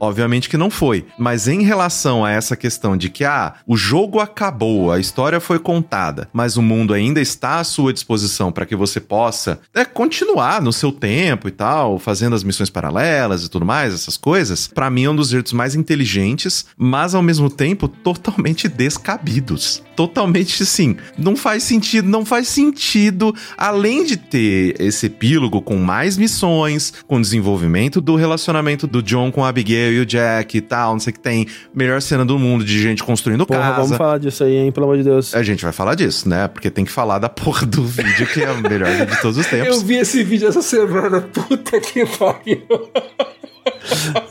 obviamente 0.00 0.48
que 0.48 0.56
não 0.56 0.70
foi. 0.70 1.06
Mas 1.18 1.48
em 1.48 1.62
relação 1.62 2.24
a 2.24 2.30
essa 2.30 2.56
questão 2.56 2.96
de 2.96 3.08
que, 3.08 3.24
ah, 3.24 3.54
o 3.66 3.76
jogo 3.76 4.20
acabou, 4.20 4.90
a 4.90 4.98
história 4.98 5.40
foi 5.40 5.58
contada, 5.58 6.28
mas 6.32 6.56
o 6.56 6.62
mundo 6.62 6.94
ainda 6.94 7.20
está 7.20 7.60
à 7.60 7.64
sua 7.64 7.92
disposição 7.92 8.50
para 8.50 8.66
que 8.66 8.76
você 8.76 9.00
possa 9.00 9.60
é, 9.74 9.84
continuar 9.84 10.60
no 10.60 10.72
seu 10.72 10.92
tempo 10.92 11.48
e 11.48 11.50
tal, 11.50 11.98
fazendo 11.98 12.34
as 12.34 12.44
missões 12.44 12.70
paralelas 12.70 13.44
e 13.44 13.48
tudo 13.50 13.66
mais, 13.66 13.94
essas 13.94 14.16
coisas, 14.16 14.68
pra 14.68 14.90
mim 14.90 15.04
é 15.04 15.10
um 15.10 15.16
dos 15.16 15.30
jeitos 15.30 15.52
mais 15.52 15.74
inteligentes, 15.74 16.66
mas 16.76 17.14
ao 17.14 17.22
mesmo 17.22 17.50
tempo 17.50 17.88
totalmente 17.88 18.68
descabidos. 18.68 19.82
Totalmente 19.96 20.62
assim, 20.62 20.96
não 21.18 21.34
faz 21.34 21.64
sentido, 21.64 22.08
não 22.08 22.24
faz 22.24 22.46
sentido, 22.46 23.34
além 23.56 24.04
de 24.04 24.16
ter 24.16 24.80
esse 24.80 25.06
epílogo 25.06 25.60
com 25.60 25.76
mais 25.76 26.16
missões, 26.16 26.92
com 27.06 27.20
desenvolvimento 27.20 28.00
do 28.00 28.14
relacionamento 28.14 28.86
do 28.86 29.02
John 29.02 29.17
com 29.30 29.44
a 29.44 29.48
Abigail 29.48 29.92
e 29.92 30.00
o 30.00 30.06
Jack 30.06 30.56
e 30.56 30.60
tal, 30.60 30.92
não 30.92 31.00
sei 31.00 31.10
o 31.10 31.14
que 31.14 31.20
tem, 31.20 31.46
melhor 31.74 32.00
cena 32.00 32.24
do 32.24 32.38
mundo 32.38 32.64
de 32.64 32.80
gente 32.80 33.02
construindo 33.02 33.44
Porra, 33.46 33.60
casa. 33.60 33.82
vamos 33.82 33.96
falar 33.96 34.18
disso 34.18 34.44
aí, 34.44 34.56
hein? 34.56 34.72
Pelo 34.72 34.86
amor 34.86 34.96
de 34.98 35.04
Deus. 35.04 35.34
A 35.34 35.42
gente 35.42 35.62
vai 35.62 35.72
falar 35.72 35.94
disso, 35.94 36.28
né? 36.28 36.48
Porque 36.48 36.70
tem 36.70 36.84
que 36.84 36.92
falar 36.92 37.18
da 37.18 37.28
porra 37.28 37.66
do 37.66 37.84
vídeo 37.84 38.26
que 38.26 38.42
é 38.42 38.50
o 38.50 38.62
melhor 38.62 38.90
vídeo 38.90 39.06
de 39.14 39.20
todos 39.20 39.38
os 39.38 39.46
tempos. 39.50 39.76
Eu 39.76 39.80
vi 39.84 39.96
esse 39.96 40.22
vídeo 40.22 40.48
essa 40.48 40.62
semana, 40.62 41.20
puta 41.20 41.80
que 41.80 42.06
pariu. 42.06 42.62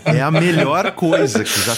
É 0.05 0.21
a 0.21 0.31
melhor 0.31 0.91
coisa 0.91 1.43
que 1.43 1.59
já, 1.61 1.73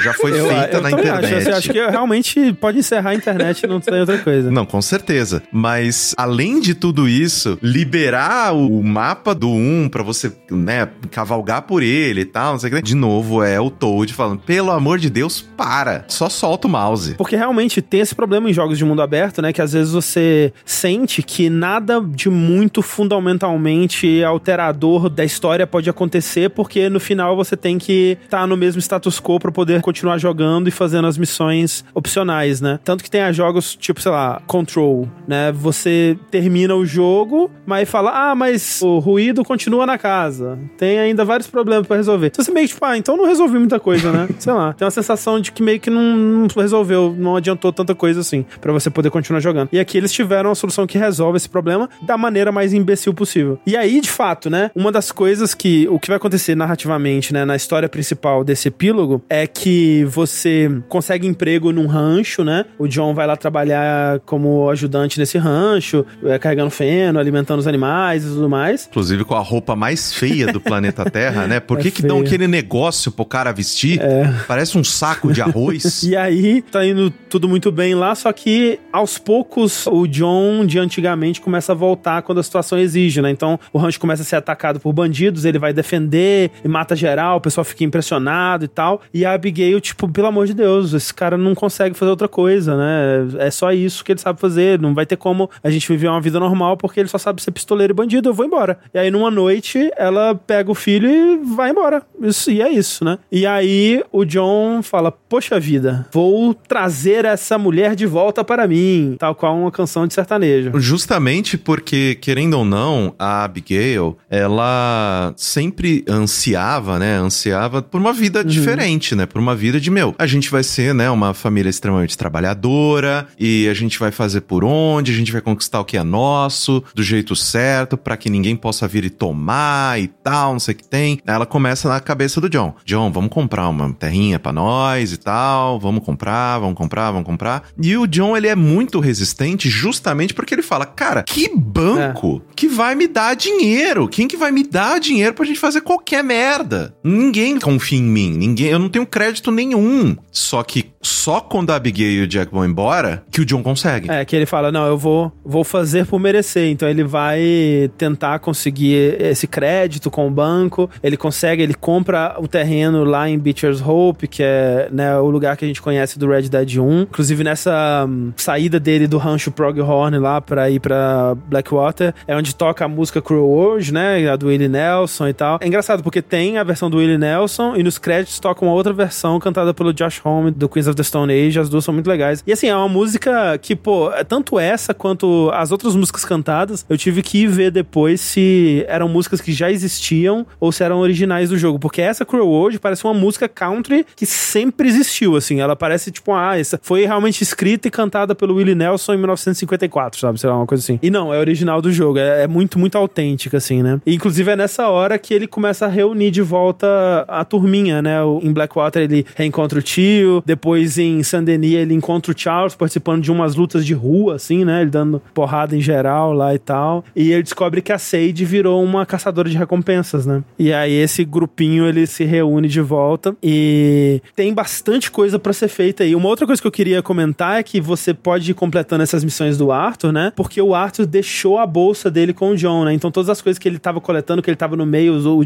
já 0.00 0.12
foi 0.14 0.38
Eu- 0.38 0.48
feita 0.48 0.76
eu 0.76 0.82
na 0.82 0.90
internet. 0.90 1.48
Acho, 1.48 1.56
acho 1.58 1.72
que 1.72 1.78
realmente 1.86 2.52
pode 2.54 2.78
encerrar 2.78 3.10
a 3.10 3.14
internet 3.14 3.62
e 3.62 3.66
não 3.66 3.80
tem 3.80 4.00
outra 4.00 4.18
coisa. 4.18 4.50
Não, 4.50 4.66
com 4.66 4.80
certeza. 4.82 5.42
Mas, 5.52 6.14
além 6.16 6.60
de 6.60 6.74
tudo 6.74 7.08
isso, 7.08 7.58
liberar 7.62 8.54
o 8.54 8.82
mapa 8.82 9.34
do 9.34 9.48
1 9.48 9.88
pra 9.90 10.02
você, 10.02 10.32
né, 10.50 10.88
cavalgar 11.10 11.62
por 11.62 11.82
ele 11.82 12.22
e 12.22 12.24
tal, 12.24 12.52
não 12.52 12.58
sei 12.58 12.70
o 12.70 12.74
que. 12.74 12.82
De 12.82 12.94
novo, 12.94 13.42
é 13.42 13.60
o 13.60 13.70
Toad 13.70 14.12
falando, 14.12 14.40
pelo 14.40 14.70
amor 14.70 14.98
de 14.98 15.08
Deus, 15.08 15.40
para. 15.40 16.04
Só 16.08 16.28
solta 16.28 16.66
o 16.66 16.70
mouse. 16.70 17.14
Porque 17.14 17.36
realmente 17.36 17.80
tem 17.80 18.00
esse 18.00 18.14
problema 18.14 18.50
em 18.50 18.52
jogos 18.52 18.76
de 18.78 18.84
mundo 18.84 19.02
aberto, 19.02 19.40
né? 19.40 19.52
Que 19.52 19.62
às 19.62 19.72
vezes 19.72 19.92
você 19.92 20.52
sente 20.64 21.22
que 21.22 21.48
nada 21.48 22.00
de 22.00 22.28
muito 22.28 22.82
fundamentalmente 22.82 24.22
alterador 24.24 25.08
da 25.08 25.24
história 25.24 25.66
pode 25.66 25.88
acontecer, 25.88 26.50
porque 26.50 26.73
no 26.88 27.00
final 27.00 27.36
você 27.36 27.56
tem 27.56 27.78
que 27.78 28.18
estar 28.24 28.46
no 28.46 28.56
mesmo 28.56 28.80
status 28.80 29.20
quo 29.20 29.38
pra 29.38 29.52
poder 29.52 29.80
continuar 29.80 30.18
jogando 30.18 30.68
e 30.68 30.70
fazendo 30.70 31.06
as 31.06 31.18
missões 31.18 31.84
opcionais, 31.94 32.60
né? 32.60 32.78
Tanto 32.84 33.02
que 33.02 33.10
tem 33.10 33.22
as 33.22 33.34
jogos 33.36 33.74
tipo, 33.76 34.00
sei 34.00 34.12
lá, 34.12 34.42
Control, 34.46 35.08
né? 35.26 35.52
Você 35.52 36.18
termina 36.30 36.74
o 36.74 36.84
jogo, 36.84 37.50
mas 37.66 37.88
fala, 37.88 38.30
ah, 38.30 38.34
mas 38.34 38.80
o 38.82 38.98
ruído 38.98 39.44
continua 39.44 39.86
na 39.86 39.98
casa. 39.98 40.58
Tem 40.76 40.98
ainda 40.98 41.24
vários 41.24 41.48
problemas 41.48 41.86
pra 41.86 41.96
resolver. 41.96 42.28
Então 42.28 42.44
você 42.44 42.52
meio 42.52 42.66
que, 42.66 42.74
tipo, 42.74 42.84
ah, 42.84 42.96
então 42.96 43.16
não 43.16 43.26
resolvi 43.26 43.58
muita 43.58 43.78
coisa, 43.78 44.10
né? 44.12 44.28
sei 44.38 44.52
lá. 44.52 44.72
Tem 44.72 44.84
uma 44.84 44.90
sensação 44.90 45.40
de 45.40 45.52
que 45.52 45.62
meio 45.62 45.80
que 45.80 45.90
não, 45.90 46.16
não 46.16 46.48
resolveu, 46.56 47.14
não 47.16 47.36
adiantou 47.36 47.72
tanta 47.72 47.94
coisa 47.94 48.20
assim, 48.20 48.44
pra 48.60 48.72
você 48.72 48.90
poder 48.90 49.10
continuar 49.10 49.40
jogando. 49.40 49.68
E 49.72 49.78
aqui 49.78 49.98
eles 49.98 50.12
tiveram 50.12 50.50
uma 50.50 50.54
solução 50.54 50.86
que 50.86 50.98
resolve 50.98 51.36
esse 51.36 51.48
problema 51.48 51.88
da 52.02 52.16
maneira 52.16 52.50
mais 52.52 52.72
imbecil 52.72 53.14
possível. 53.14 53.58
E 53.66 53.76
aí, 53.76 54.00
de 54.00 54.10
fato, 54.10 54.50
né, 54.50 54.70
uma 54.74 54.90
das 54.92 55.12
coisas 55.12 55.54
que 55.54 55.86
o 55.88 55.98
que 55.98 56.08
vai 56.08 56.16
acontecer 56.16 56.53
narrativamente, 56.54 57.32
né, 57.32 57.44
na 57.44 57.56
história 57.56 57.88
principal 57.88 58.44
desse 58.44 58.68
epílogo 58.68 59.22
é 59.28 59.46
que 59.46 60.04
você 60.04 60.70
consegue 60.88 61.26
emprego 61.26 61.72
num 61.72 61.86
rancho, 61.86 62.44
né? 62.44 62.64
O 62.78 62.86
John 62.86 63.14
vai 63.14 63.26
lá 63.26 63.36
trabalhar 63.36 64.20
como 64.20 64.68
ajudante 64.70 65.18
nesse 65.18 65.38
rancho, 65.38 66.04
é, 66.24 66.38
carregando 66.38 66.70
feno, 66.70 67.18
alimentando 67.18 67.60
os 67.60 67.66
animais 67.66 68.24
e 68.24 68.28
tudo 68.28 68.48
mais. 68.48 68.86
Inclusive 68.90 69.24
com 69.24 69.34
a 69.34 69.40
roupa 69.40 69.76
mais 69.76 70.12
feia 70.12 70.52
do 70.52 70.60
planeta 70.60 71.04
Terra, 71.10 71.46
né? 71.46 71.60
Por 71.60 71.78
que, 71.78 71.88
É 71.88 71.90
que 71.90 72.02
dão 72.02 72.20
aquele 72.20 72.46
negócio 72.46 73.12
pro 73.12 73.24
cara 73.24 73.52
vestir? 73.52 74.00
Parece 74.46 74.76
um 74.78 74.84
saco 74.84 75.32
de 75.32 75.40
arroz. 75.40 76.02
E 76.14 76.16
aí, 76.16 76.62
tá 76.62 76.84
indo 76.84 77.10
tudo 77.28 77.48
muito 77.48 77.72
bem 77.72 77.94
lá, 77.94 78.14
só 78.14 78.32
que 78.32 78.78
aos 78.92 79.18
poucos 79.18 79.86
o 79.86 80.06
John 80.06 80.64
de 80.66 80.78
antigamente 80.78 81.40
começa 81.40 81.72
a 81.72 81.74
voltar 81.74 82.22
quando 82.22 82.38
a 82.38 82.42
situação 82.42 82.78
exige, 82.78 83.20
né? 83.20 83.30
Então 83.30 83.58
o 83.72 83.78
rancho 83.78 83.98
começa 83.98 84.22
a 84.22 84.24
ser 84.24 84.36
atacado 84.36 84.78
por 84.78 84.92
bandidos, 84.92 85.44
ele 85.44 85.58
vai 85.58 85.72
defender 85.72 86.43
e 86.64 86.68
mata 86.68 86.94
geral, 86.96 87.38
o 87.38 87.40
pessoal 87.40 87.64
fica 87.64 87.84
impressionado 87.84 88.64
e 88.64 88.68
tal. 88.68 89.02
E 89.12 89.24
a 89.24 89.32
Abigail, 89.32 89.80
tipo, 89.80 90.08
pelo 90.08 90.28
amor 90.28 90.46
de 90.46 90.54
Deus, 90.54 90.92
esse 90.92 91.12
cara 91.12 91.36
não 91.36 91.54
consegue 91.54 91.96
fazer 91.96 92.10
outra 92.10 92.28
coisa, 92.28 92.76
né? 92.76 93.46
É 93.46 93.50
só 93.50 93.72
isso 93.72 94.04
que 94.04 94.12
ele 94.12 94.20
sabe 94.20 94.40
fazer, 94.40 94.78
não 94.80 94.94
vai 94.94 95.06
ter 95.06 95.16
como 95.16 95.50
a 95.62 95.70
gente 95.70 95.88
viver 95.88 96.08
uma 96.08 96.20
vida 96.20 96.38
normal 96.40 96.76
porque 96.76 97.00
ele 97.00 97.08
só 97.08 97.18
sabe 97.18 97.42
ser 97.42 97.50
pistoleiro 97.50 97.92
e 97.92 97.94
bandido, 97.94 98.28
eu 98.28 98.34
vou 98.34 98.44
embora. 98.44 98.78
E 98.92 98.98
aí 98.98 99.10
numa 99.10 99.30
noite 99.30 99.90
ela 99.96 100.34
pega 100.34 100.70
o 100.70 100.74
filho 100.74 101.08
e 101.08 101.36
vai 101.54 101.70
embora. 101.70 102.02
Isso, 102.20 102.50
e 102.50 102.62
é 102.62 102.70
isso, 102.70 103.04
né? 103.04 103.18
E 103.30 103.46
aí 103.46 104.02
o 104.12 104.24
John 104.24 104.82
fala: 104.82 105.10
Poxa 105.10 105.58
vida, 105.58 106.06
vou 106.12 106.54
trazer 106.54 107.24
essa 107.24 107.58
mulher 107.58 107.94
de 107.94 108.06
volta 108.06 108.44
para 108.44 108.66
mim, 108.66 109.16
tal 109.18 109.34
qual 109.34 109.56
uma 109.56 109.70
canção 109.70 110.06
de 110.06 110.14
sertanejo. 110.14 110.70
Justamente 110.78 111.56
porque, 111.56 112.16
querendo 112.20 112.54
ou 112.54 112.64
não, 112.64 113.14
a 113.18 113.44
Abigail, 113.44 114.16
ela 114.30 115.32
sempre 115.36 116.04
ansiava, 116.34 116.98
né? 116.98 117.16
Ansiava 117.16 117.80
por 117.80 118.00
uma 118.00 118.12
vida 118.12 118.40
Uhum. 118.40 118.44
diferente, 118.46 119.14
né? 119.14 119.24
Por 119.26 119.40
uma 119.40 119.54
vida 119.54 119.80
de, 119.80 119.90
meu, 119.90 120.14
a 120.18 120.26
gente 120.26 120.50
vai 120.50 120.62
ser, 120.62 120.92
né, 120.94 121.08
uma 121.10 121.32
família 121.32 121.70
extremamente 121.70 122.18
trabalhadora 122.18 123.26
e 123.38 123.68
a 123.68 123.74
gente 123.74 123.98
vai 123.98 124.10
fazer 124.10 124.42
por 124.42 124.64
onde, 124.64 125.12
a 125.12 125.14
gente 125.14 125.30
vai 125.32 125.40
conquistar 125.40 125.80
o 125.80 125.84
que 125.84 125.96
é 125.96 126.02
nosso, 126.02 126.82
do 126.94 127.02
jeito 127.02 127.36
certo, 127.36 127.96
pra 127.96 128.16
que 128.16 128.28
ninguém 128.28 128.56
possa 128.56 128.88
vir 128.88 129.04
e 129.04 129.10
tomar 129.10 130.00
e 130.00 130.08
tal, 130.08 130.52
não 130.52 130.60
sei 130.60 130.74
o 130.74 130.76
que 130.76 130.84
tem. 130.88 131.20
Ela 131.26 131.46
começa 131.46 131.88
na 131.88 132.00
cabeça 132.00 132.40
do 132.40 132.48
John. 132.50 132.74
John, 132.84 133.10
vamos 133.12 133.30
comprar 133.30 133.68
uma 133.68 133.92
terrinha 133.92 134.38
pra 134.38 134.52
nós 134.52 135.12
e 135.12 135.16
tal, 135.16 135.78
vamos 135.78 136.04
comprar, 136.04 136.58
vamos 136.58 136.74
comprar, 136.76 137.10
vamos 137.12 137.26
comprar. 137.26 137.62
E 137.80 137.96
o 137.96 138.06
John, 138.06 138.36
ele 138.36 138.48
é 138.48 138.56
muito 138.56 138.98
resistente 139.00 139.68
justamente 139.68 140.34
porque 140.34 140.54
ele 140.54 140.62
fala, 140.62 140.84
cara, 140.84 141.22
que 141.22 141.48
banco 141.54 142.42
que 142.56 142.66
vai 142.68 142.94
me 142.94 143.06
dar 143.06 143.34
dinheiro? 143.34 144.08
Quem 144.08 144.26
que 144.26 144.36
vai 144.36 144.50
me 144.50 144.64
dar 144.64 144.98
dinheiro 144.98 145.34
pra 145.34 145.44
gente 145.44 145.58
fazer 145.60 145.80
qualquer 145.82 146.23
merda? 146.24 146.94
Ninguém 147.04 147.58
confia 147.58 147.98
em 147.98 148.02
mim, 148.02 148.30
ninguém, 148.36 148.68
eu 148.68 148.78
não 148.78 148.88
tenho 148.88 149.06
crédito 149.06 149.50
nenhum. 149.50 150.16
Só 150.32 150.62
que 150.62 150.94
só 151.04 151.40
quando 151.40 151.70
a 151.70 151.76
Abigail 151.76 152.22
e 152.22 152.22
o 152.22 152.26
Jack 152.26 152.52
vão 152.52 152.64
embora 152.64 153.22
que 153.30 153.40
o 153.40 153.44
John 153.44 153.62
consegue. 153.62 154.10
É, 154.10 154.24
que 154.24 154.34
ele 154.34 154.46
fala, 154.46 154.72
não, 154.72 154.86
eu 154.86 154.96
vou, 154.96 155.30
vou 155.44 155.62
fazer 155.62 156.06
por 156.06 156.18
merecer. 156.18 156.70
Então 156.70 156.88
ele 156.88 157.04
vai 157.04 157.90
tentar 157.98 158.38
conseguir 158.38 159.20
esse 159.20 159.46
crédito 159.46 160.10
com 160.10 160.26
o 160.26 160.30
banco. 160.30 160.90
Ele 161.02 161.16
consegue, 161.16 161.62
ele 161.62 161.74
compra 161.74 162.36
o 162.38 162.48
terreno 162.48 163.04
lá 163.04 163.28
em 163.28 163.38
Beecher's 163.38 163.80
Hope, 163.80 164.26
que 164.26 164.42
é 164.42 164.88
né, 164.90 165.16
o 165.18 165.28
lugar 165.28 165.56
que 165.56 165.64
a 165.64 165.68
gente 165.68 165.82
conhece 165.82 166.18
do 166.18 166.28
Red 166.28 166.48
Dead 166.48 166.78
1. 166.78 167.02
Inclusive 167.02 167.44
nessa 167.44 168.06
hum, 168.08 168.32
saída 168.36 168.80
dele 168.80 169.06
do 169.06 169.18
rancho 169.18 169.50
Proghorn 169.50 170.18
lá 170.18 170.40
pra 170.40 170.70
ir 170.70 170.80
pra 170.80 171.34
Blackwater, 171.46 172.14
é 172.26 172.34
onde 172.34 172.54
toca 172.54 172.84
a 172.84 172.88
música 172.88 173.20
Cruel 173.20 173.46
World, 173.46 173.92
né? 173.92 174.28
A 174.28 174.36
do 174.36 174.46
Willie 174.46 174.68
Nelson 174.68 175.28
e 175.28 175.32
tal. 175.34 175.58
É 175.60 175.66
engraçado 175.66 176.02
porque 176.02 176.13
tem 176.22 176.56
a 176.56 176.64
versão 176.64 176.88
do 176.88 176.94
do 176.94 176.98
Willie 176.98 177.18
Nelson, 177.18 177.74
e 177.76 177.82
nos 177.82 177.98
créditos 177.98 178.38
toca 178.38 178.64
uma 178.64 178.72
outra 178.72 178.92
versão 178.92 179.38
cantada 179.40 179.74
pelo 179.74 179.92
Josh 179.92 180.20
Homme, 180.24 180.52
do 180.52 180.68
Queens 180.68 180.86
of 180.86 180.96
the 180.96 181.02
Stone 181.02 181.32
Age. 181.32 181.58
As 181.58 181.68
duas 181.68 181.84
são 181.84 181.92
muito 181.92 182.06
legais. 182.06 182.42
E 182.46 182.52
assim, 182.52 182.68
é 182.68 182.76
uma 182.76 182.88
música 182.88 183.58
que, 183.58 183.74
pô, 183.74 184.12
é 184.12 184.22
tanto 184.22 184.58
essa 184.58 184.94
quanto 184.94 185.50
as 185.52 185.72
outras 185.72 185.96
músicas 185.96 186.24
cantadas, 186.24 186.86
eu 186.88 186.96
tive 186.96 187.20
que 187.22 187.42
ir 187.42 187.48
ver 187.48 187.70
depois 187.72 188.20
se 188.20 188.84
eram 188.88 189.08
músicas 189.08 189.40
que 189.40 189.52
já 189.52 189.70
existiam 189.70 190.46
ou 190.60 190.70
se 190.70 190.84
eram 190.84 191.00
originais 191.00 191.50
do 191.50 191.58
jogo. 191.58 191.78
Porque 191.78 192.00
essa 192.00 192.24
Cruel 192.24 192.46
World 192.46 192.78
parece 192.78 193.04
uma 193.04 193.14
música 193.14 193.48
country 193.48 194.06
que 194.14 194.24
sempre 194.24 194.88
existiu, 194.88 195.36
assim. 195.36 195.60
Ela 195.60 195.74
parece 195.74 196.12
tipo, 196.12 196.32
ah, 196.32 196.58
essa 196.58 196.78
foi 196.80 197.04
realmente 197.04 197.42
escrita 197.42 197.88
e 197.88 197.90
cantada 197.90 198.34
pelo 198.34 198.54
Willie 198.54 198.74
Nelson 198.74 199.14
em 199.14 199.18
1954, 199.18 200.20
sabe? 200.20 200.38
Sei 200.38 200.48
lá, 200.48 200.56
uma 200.56 200.66
coisa 200.66 200.82
assim. 200.82 200.98
E 201.02 201.10
não, 201.10 201.34
é 201.34 201.38
original 201.38 201.82
do 201.82 201.90
jogo. 201.90 202.18
É, 202.18 202.44
é 202.44 202.46
muito, 202.46 202.78
muito 202.78 202.96
autêntica, 202.96 203.56
assim, 203.56 203.82
né? 203.82 204.00
E, 204.06 204.14
inclusive 204.14 204.50
é 204.50 204.56
nessa 204.56 204.88
hora 204.88 205.18
que 205.18 205.34
ele 205.34 205.46
começa 205.46 205.86
a 205.86 205.88
reunir 206.04 206.30
de 206.30 206.42
volta 206.42 207.24
a 207.26 207.44
turminha, 207.44 208.00
né? 208.00 208.18
Em 208.42 208.52
Blackwater 208.52 209.02
ele 209.02 209.26
reencontra 209.34 209.78
o 209.78 209.82
tio, 209.82 210.42
depois 210.44 210.98
em 210.98 211.22
Saint 211.22 211.44
Denis 211.44 211.74
ele 211.74 211.94
encontra 211.94 212.32
o 212.32 212.38
Charles 212.38 212.74
participando 212.74 213.22
de 213.22 213.32
umas 213.32 213.54
lutas 213.54 213.84
de 213.84 213.94
rua, 213.94 214.36
assim, 214.36 214.64
né? 214.64 214.82
Ele 214.82 214.90
dando 214.90 215.22
porrada 215.32 215.76
em 215.76 215.80
geral 215.80 216.32
lá 216.32 216.54
e 216.54 216.58
tal. 216.58 217.04
E 217.16 217.32
ele 217.32 217.42
descobre 217.42 217.80
que 217.80 217.92
a 217.92 217.98
Sage 217.98 218.44
virou 218.44 218.82
uma 218.82 219.06
caçadora 219.06 219.48
de 219.48 219.56
recompensas, 219.56 220.26
né? 220.26 220.42
E 220.58 220.72
aí 220.72 220.92
esse 220.92 221.24
grupinho 221.24 221.86
ele 221.86 222.06
se 222.06 222.24
reúne 222.24 222.68
de 222.68 222.80
volta 222.80 223.34
e 223.42 224.20
tem 224.36 224.52
bastante 224.52 225.10
coisa 225.10 225.38
pra 225.38 225.52
ser 225.52 225.68
feita 225.68 226.04
aí. 226.04 226.14
Uma 226.14 226.28
outra 226.28 226.46
coisa 226.46 226.60
que 226.60 226.68
eu 226.68 226.72
queria 226.72 227.02
comentar 227.02 227.58
é 227.58 227.62
que 227.62 227.80
você 227.80 228.12
pode 228.12 228.50
ir 228.50 228.54
completando 228.54 229.02
essas 229.02 229.24
missões 229.24 229.56
do 229.56 229.72
Arthur, 229.72 230.12
né? 230.12 230.32
Porque 230.36 230.60
o 230.60 230.74
Arthur 230.74 231.06
deixou 231.06 231.58
a 231.58 231.66
bolsa 231.66 232.10
dele 232.10 232.32
com 232.32 232.50
o 232.50 232.56
John, 232.56 232.84
né? 232.84 232.92
Então 232.92 233.10
todas 233.10 233.30
as 233.30 233.40
coisas 233.40 233.58
que 233.58 233.68
ele 233.68 233.78
tava 233.78 234.00
coletando, 234.00 234.42
que 234.42 234.50
ele 234.50 234.56
tava 234.56 234.76
no 234.76 234.86
meio, 234.86 235.14
o, 235.14 235.38
o 235.38 235.44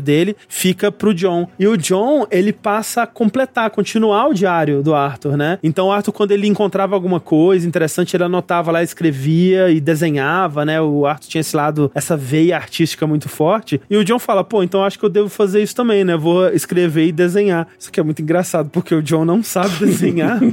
diário 0.00 0.02
dele, 0.02 0.36
fica 0.48 0.90
pro 0.90 1.14
John. 1.14 1.46
E 1.58 1.68
o 1.68 1.76
John, 1.76 2.26
ele 2.30 2.52
passa 2.52 3.02
a 3.02 3.06
completar, 3.06 3.70
continuar 3.70 4.28
o 4.28 4.34
diário 4.34 4.82
do 4.82 4.94
Arthur, 4.94 5.36
né? 5.36 5.58
Então 5.62 5.88
o 5.88 5.92
Arthur, 5.92 6.12
quando 6.12 6.32
ele 6.32 6.46
encontrava 6.48 6.94
alguma 6.94 7.20
coisa 7.20 7.68
interessante, 7.68 8.16
ele 8.16 8.24
anotava 8.24 8.72
lá, 8.72 8.82
escrevia 8.82 9.70
e 9.70 9.80
desenhava, 9.80 10.64
né? 10.64 10.80
O 10.80 11.06
Arthur 11.06 11.28
tinha 11.28 11.40
esse 11.40 11.54
lado, 11.54 11.90
essa 11.94 12.16
veia 12.16 12.56
artística 12.56 13.06
muito 13.06 13.28
forte. 13.28 13.80
E 13.88 13.96
o 13.96 14.04
John 14.04 14.18
fala, 14.18 14.42
pô, 14.42 14.62
então 14.62 14.84
acho 14.84 14.98
que 14.98 15.04
eu 15.04 15.10
devo 15.10 15.28
fazer 15.28 15.62
isso 15.62 15.76
também, 15.76 16.04
né? 16.04 16.16
Vou 16.16 16.48
escrever 16.48 17.06
e 17.06 17.12
desenhar. 17.12 17.68
Isso 17.78 17.90
aqui 17.90 18.00
é 18.00 18.02
muito 18.02 18.22
engraçado, 18.22 18.70
porque 18.70 18.94
o 18.94 19.02
John 19.02 19.24
não 19.24 19.42
sabe 19.42 19.76
desenhar. 19.78 20.40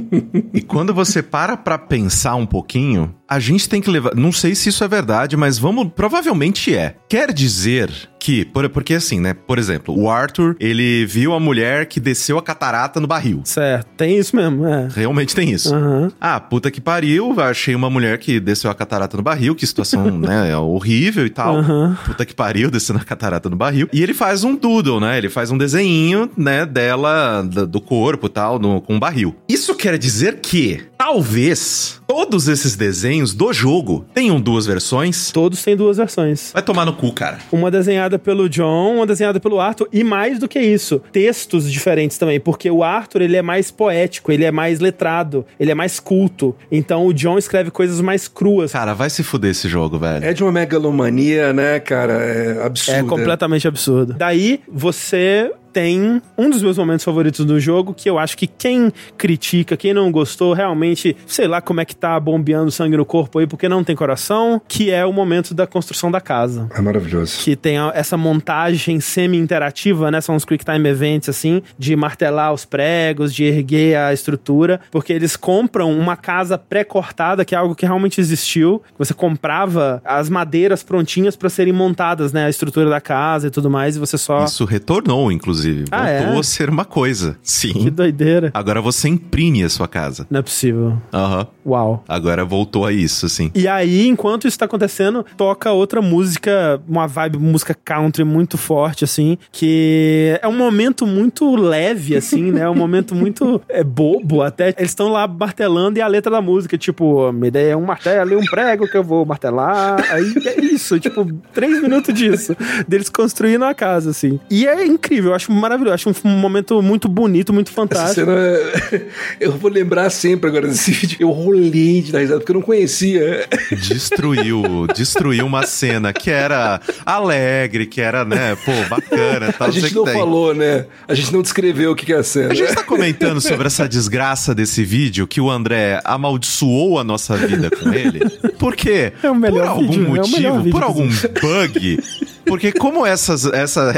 E 0.52 0.60
quando 0.60 0.92
você 0.92 1.22
para 1.22 1.56
pra 1.56 1.78
pensar 1.78 2.34
um 2.34 2.46
pouquinho, 2.46 3.14
a 3.28 3.38
gente 3.38 3.68
tem 3.68 3.80
que 3.80 3.90
levar. 3.90 4.14
Não 4.14 4.32
sei 4.32 4.54
se 4.54 4.68
isso 4.70 4.82
é 4.82 4.88
verdade, 4.88 5.36
mas 5.36 5.58
vamos. 5.58 5.88
Provavelmente 5.94 6.74
é. 6.74 6.94
Quer 7.08 7.32
dizer 7.32 7.90
que. 8.18 8.44
por- 8.44 8.68
Porque 8.70 8.94
assim, 8.94 9.20
né? 9.20 9.34
Por 9.34 9.58
exemplo, 9.58 9.94
o 9.98 10.10
Arthur, 10.10 10.56
ele 10.58 11.04
viu 11.06 11.32
a 11.34 11.40
mulher 11.40 11.86
que 11.86 12.00
desceu 12.00 12.38
a 12.38 12.42
catarata 12.42 13.00
no 13.00 13.06
barril. 13.06 13.40
certo, 13.44 13.86
tem 13.96 14.18
isso 14.18 14.34
mesmo, 14.36 14.66
é. 14.66 14.88
Realmente 14.94 15.34
tem 15.34 15.50
isso. 15.50 15.74
Aham. 15.74 16.10
Ah, 16.20 16.38
puta 16.40 16.70
que 16.70 16.80
pariu, 16.80 17.38
achei 17.40 17.74
uma 17.74 17.88
mulher 17.90 18.18
que 18.18 18.38
desceu 18.40 18.70
a 18.70 18.74
catarata 18.74 19.16
no 19.16 19.22
barril, 19.22 19.54
que 19.54 19.66
situação, 19.66 20.04
né, 20.18 20.50
é 20.50 20.56
horrível 20.56 21.24
e 21.26 21.30
tal. 21.30 21.56
Aham. 21.58 21.96
Puta 22.06 22.24
que 22.24 22.34
pariu, 22.34 22.70
descendo 22.70 22.98
a 22.98 23.04
catarata 23.04 23.48
no 23.48 23.56
barril. 23.56 23.88
E 23.92 24.02
ele 24.02 24.14
faz 24.14 24.44
um 24.44 24.54
doodle, 24.56 25.00
né, 25.00 25.18
ele 25.18 25.28
faz 25.28 25.50
um 25.50 25.58
desenho, 25.58 26.30
né, 26.36 26.64
dela, 26.66 27.42
do 27.42 27.80
corpo 27.80 28.26
e 28.26 28.30
tal, 28.30 28.58
no- 28.58 28.80
com 28.80 28.94
um 28.94 28.98
barril. 29.00 29.34
Isso 29.48 29.74
quer 29.74 29.96
dizer 29.98 30.38
que, 30.40 30.80
talvez, 30.98 32.00
todos 32.08 32.48
esses 32.48 32.74
desenhos 32.74 33.32
do 33.32 33.52
jogo 33.52 34.04
tenham 34.12 34.40
duas 34.40 34.66
versões. 34.66 35.30
Todos 35.30 35.62
têm 35.62 35.76
duas 35.76 35.96
versões. 35.96 36.50
Vai 36.52 36.62
tomar 36.62 36.84
no 36.84 36.92
cu, 36.92 37.12
cara. 37.12 37.38
Uma 37.52 37.70
desenhada 37.70 38.18
pelo 38.18 38.48
John, 38.48 38.96
uma 38.96 39.06
desenhada 39.06 39.38
pelo 39.38 39.60
Arthur, 39.60 39.88
e 39.92 40.02
mais 40.02 40.40
do 40.40 40.48
que 40.48 40.58
isso, 40.58 41.00
textos 41.12 41.70
diferentes 41.70 42.18
também, 42.18 42.40
porque 42.40 42.68
o 42.68 42.82
Arthur, 42.82 43.22
ele 43.22 43.36
é 43.36 43.42
mais 43.42 43.70
poético, 43.70 44.32
ele 44.32 44.44
é 44.44 44.50
mais 44.50 44.80
letrado, 44.80 45.46
ele 45.58 45.70
é 45.70 45.74
mais 45.74 46.00
culto. 46.00 46.54
Então 46.70 47.06
o 47.06 47.14
John 47.14 47.38
escreve 47.38 47.70
coisas 47.70 48.00
mais 48.00 48.26
cruas. 48.26 48.72
Cara, 48.72 48.92
vai 48.92 49.08
se 49.08 49.22
fuder 49.22 49.52
esse 49.52 49.68
jogo, 49.68 49.98
velho. 49.98 50.24
É 50.24 50.34
de 50.34 50.42
uma 50.42 50.50
megalomania, 50.50 51.52
né, 51.52 51.78
cara? 51.78 52.14
É 52.14 52.66
absurdo. 52.66 52.98
É 52.98 53.02
completamente 53.04 53.68
absurdo. 53.68 54.14
Daí 54.14 54.60
você 54.68 55.52
tem 55.72 56.20
um 56.36 56.50
dos 56.50 56.62
meus 56.62 56.78
momentos 56.78 57.04
favoritos 57.04 57.44
do 57.44 57.58
jogo, 57.60 57.94
que 57.94 58.08
eu 58.08 58.18
acho 58.18 58.36
que 58.36 58.46
quem 58.46 58.92
critica, 59.16 59.76
quem 59.76 59.92
não 59.94 60.10
gostou, 60.10 60.52
realmente, 60.52 61.16
sei 61.26 61.46
lá 61.46 61.60
como 61.60 61.80
é 61.80 61.84
que 61.84 61.94
tá 61.94 62.18
bombeando 62.18 62.70
sangue 62.70 62.96
no 62.96 63.04
corpo 63.04 63.38
aí, 63.38 63.46
porque 63.46 63.68
não 63.68 63.84
tem 63.84 63.94
coração, 63.94 64.60
que 64.66 64.90
é 64.90 65.04
o 65.04 65.12
momento 65.12 65.54
da 65.54 65.66
construção 65.66 66.10
da 66.10 66.20
casa. 66.20 66.68
É 66.74 66.80
maravilhoso. 66.80 67.38
que 67.38 67.54
tem 67.56 67.76
essa 67.94 68.16
montagem 68.16 69.00
semi-interativa, 69.00 70.10
né? 70.10 70.20
São 70.20 70.34
os 70.36 70.44
quick 70.44 70.64
time 70.64 70.88
events, 70.88 71.28
assim, 71.28 71.62
de 71.78 71.94
martelar 71.96 72.52
os 72.52 72.64
pregos, 72.64 73.34
de 73.34 73.44
erguer 73.44 73.96
a 73.96 74.12
estrutura, 74.12 74.80
porque 74.90 75.12
eles 75.12 75.36
compram 75.36 75.92
uma 75.96 76.16
casa 76.16 76.58
pré-cortada, 76.58 77.44
que 77.44 77.54
é 77.54 77.58
algo 77.58 77.74
que 77.74 77.86
realmente 77.86 78.20
existiu. 78.20 78.82
Você 78.98 79.14
comprava 79.14 80.00
as 80.04 80.28
madeiras 80.28 80.82
prontinhas 80.82 81.36
para 81.36 81.48
serem 81.48 81.72
montadas, 81.72 82.32
né? 82.32 82.46
A 82.46 82.50
estrutura 82.50 82.88
da 82.88 83.00
casa 83.00 83.48
e 83.48 83.50
tudo 83.50 83.70
mais, 83.70 83.96
e 83.96 83.98
você 83.98 84.18
só. 84.18 84.44
Isso 84.44 84.64
retornou, 84.64 85.30
inclusive. 85.30 85.67
Ah, 85.90 86.06
Voltou 86.18 86.36
é? 86.36 86.40
a 86.40 86.42
ser 86.42 86.70
uma 86.70 86.84
coisa. 86.84 87.32
Que 87.32 87.38
Sim. 87.42 87.90
doideira. 87.90 88.50
Agora 88.54 88.80
você 88.80 89.08
imprime 89.08 89.62
a 89.62 89.68
sua 89.68 89.88
casa. 89.88 90.26
Não 90.30 90.40
é 90.40 90.42
possível. 90.42 90.96
Aham. 91.12 91.46
Uau. 91.66 92.04
Agora 92.08 92.44
voltou 92.44 92.86
a 92.86 92.92
isso, 92.92 93.26
assim. 93.26 93.50
E 93.54 93.68
aí, 93.68 94.06
enquanto 94.06 94.48
isso 94.48 94.58
tá 94.58 94.64
acontecendo, 94.64 95.24
toca 95.36 95.70
outra 95.70 96.00
música, 96.00 96.80
uma 96.88 97.06
vibe 97.06 97.38
música 97.38 97.74
country 97.74 98.24
muito 98.24 98.56
forte, 98.56 99.04
assim, 99.04 99.36
que 99.52 100.38
é 100.42 100.48
um 100.48 100.56
momento 100.56 101.06
muito 101.06 101.54
leve, 101.56 102.16
assim, 102.16 102.50
né? 102.50 102.68
Um 102.68 102.74
momento 102.74 103.14
muito 103.14 103.60
é, 103.68 103.84
bobo 103.84 104.42
até. 104.42 104.74
Eles 104.78 104.90
estão 104.90 105.08
lá 105.08 105.26
martelando 105.26 105.98
e 105.98 106.02
a 106.02 106.06
letra 106.06 106.30
da 106.32 106.40
música, 106.40 106.78
tipo, 106.78 107.30
me 107.32 107.50
dê 107.50 107.74
um 107.74 107.84
martelo 107.84 108.32
e 108.32 108.36
um 108.36 108.44
prego 108.44 108.88
que 108.88 108.96
eu 108.96 109.04
vou 109.04 109.24
martelar. 109.26 110.02
Aí 110.10 110.34
é 110.46 110.60
isso, 110.64 110.98
tipo, 110.98 111.26
três 111.52 111.80
minutos 111.82 112.14
disso. 112.14 112.56
Deles 112.86 113.08
construindo 113.08 113.64
a 113.64 113.74
casa, 113.74 114.10
assim. 114.10 114.40
E 114.50 114.66
é 114.66 114.86
incrível, 114.86 115.30
eu 115.30 115.36
acho 115.36 115.47
maravilhoso. 115.52 115.94
Acho 115.94 116.10
um 116.24 116.28
momento 116.30 116.80
muito 116.82 117.08
bonito, 117.08 117.52
muito 117.52 117.68
Essa 117.68 117.74
fantástico. 117.76 118.26
cena, 118.26 119.02
eu 119.40 119.52
vou 119.52 119.70
lembrar 119.70 120.10
sempre 120.10 120.48
agora 120.48 120.68
desse 120.68 120.90
vídeo. 120.92 121.16
Eu 121.20 121.30
rolei 121.30 122.02
de 122.02 122.12
dar 122.12 122.20
risada, 122.20 122.40
porque 122.40 122.52
eu 122.52 122.54
não 122.54 122.62
conhecia. 122.62 123.46
Destruiu, 123.72 124.86
destruiu 124.94 125.44
uma 125.46 125.66
cena 125.66 126.12
que 126.12 126.30
era 126.30 126.80
alegre, 127.04 127.86
que 127.86 128.00
era, 128.00 128.24
né, 128.24 128.56
pô, 128.64 128.72
bacana. 128.88 129.52
Tal, 129.58 129.68
A 129.68 129.70
gente 129.70 129.94
não 129.94 130.04
tem. 130.04 130.14
falou, 130.14 130.54
né? 130.54 130.86
A 131.06 131.14
gente 131.14 131.32
não 131.32 131.42
descreveu 131.42 131.92
o 131.92 131.96
que 131.96 132.12
é 132.12 132.16
a 132.16 132.22
cena. 132.22 132.52
A 132.52 132.54
gente 132.54 132.74
tá 132.74 132.82
comentando 132.82 133.40
sobre 133.40 133.66
essa 133.66 133.88
desgraça 133.88 134.54
desse 134.54 134.84
vídeo 134.84 135.26
que 135.26 135.40
o 135.40 135.50
André 135.50 136.00
amaldiçoou 136.04 136.98
a 136.98 137.04
nossa 137.04 137.36
vida 137.36 137.70
com 137.70 137.92
ele. 137.92 138.20
Por 138.58 138.74
quê? 138.76 139.12
É 139.22 139.30
o 139.30 139.34
melhor 139.34 139.62
por 139.62 139.68
algum 139.68 139.88
vídeo, 139.88 140.04
é 140.04 140.06
o 140.06 140.08
motivo, 140.16 140.36
melhor 140.36 140.58
vídeo 140.58 140.70
por 140.72 140.82
algum 140.82 141.08
bug. 141.08 141.98
Porque 142.46 142.72
como 142.72 143.04
essas 143.04 143.44
essa 143.46 143.92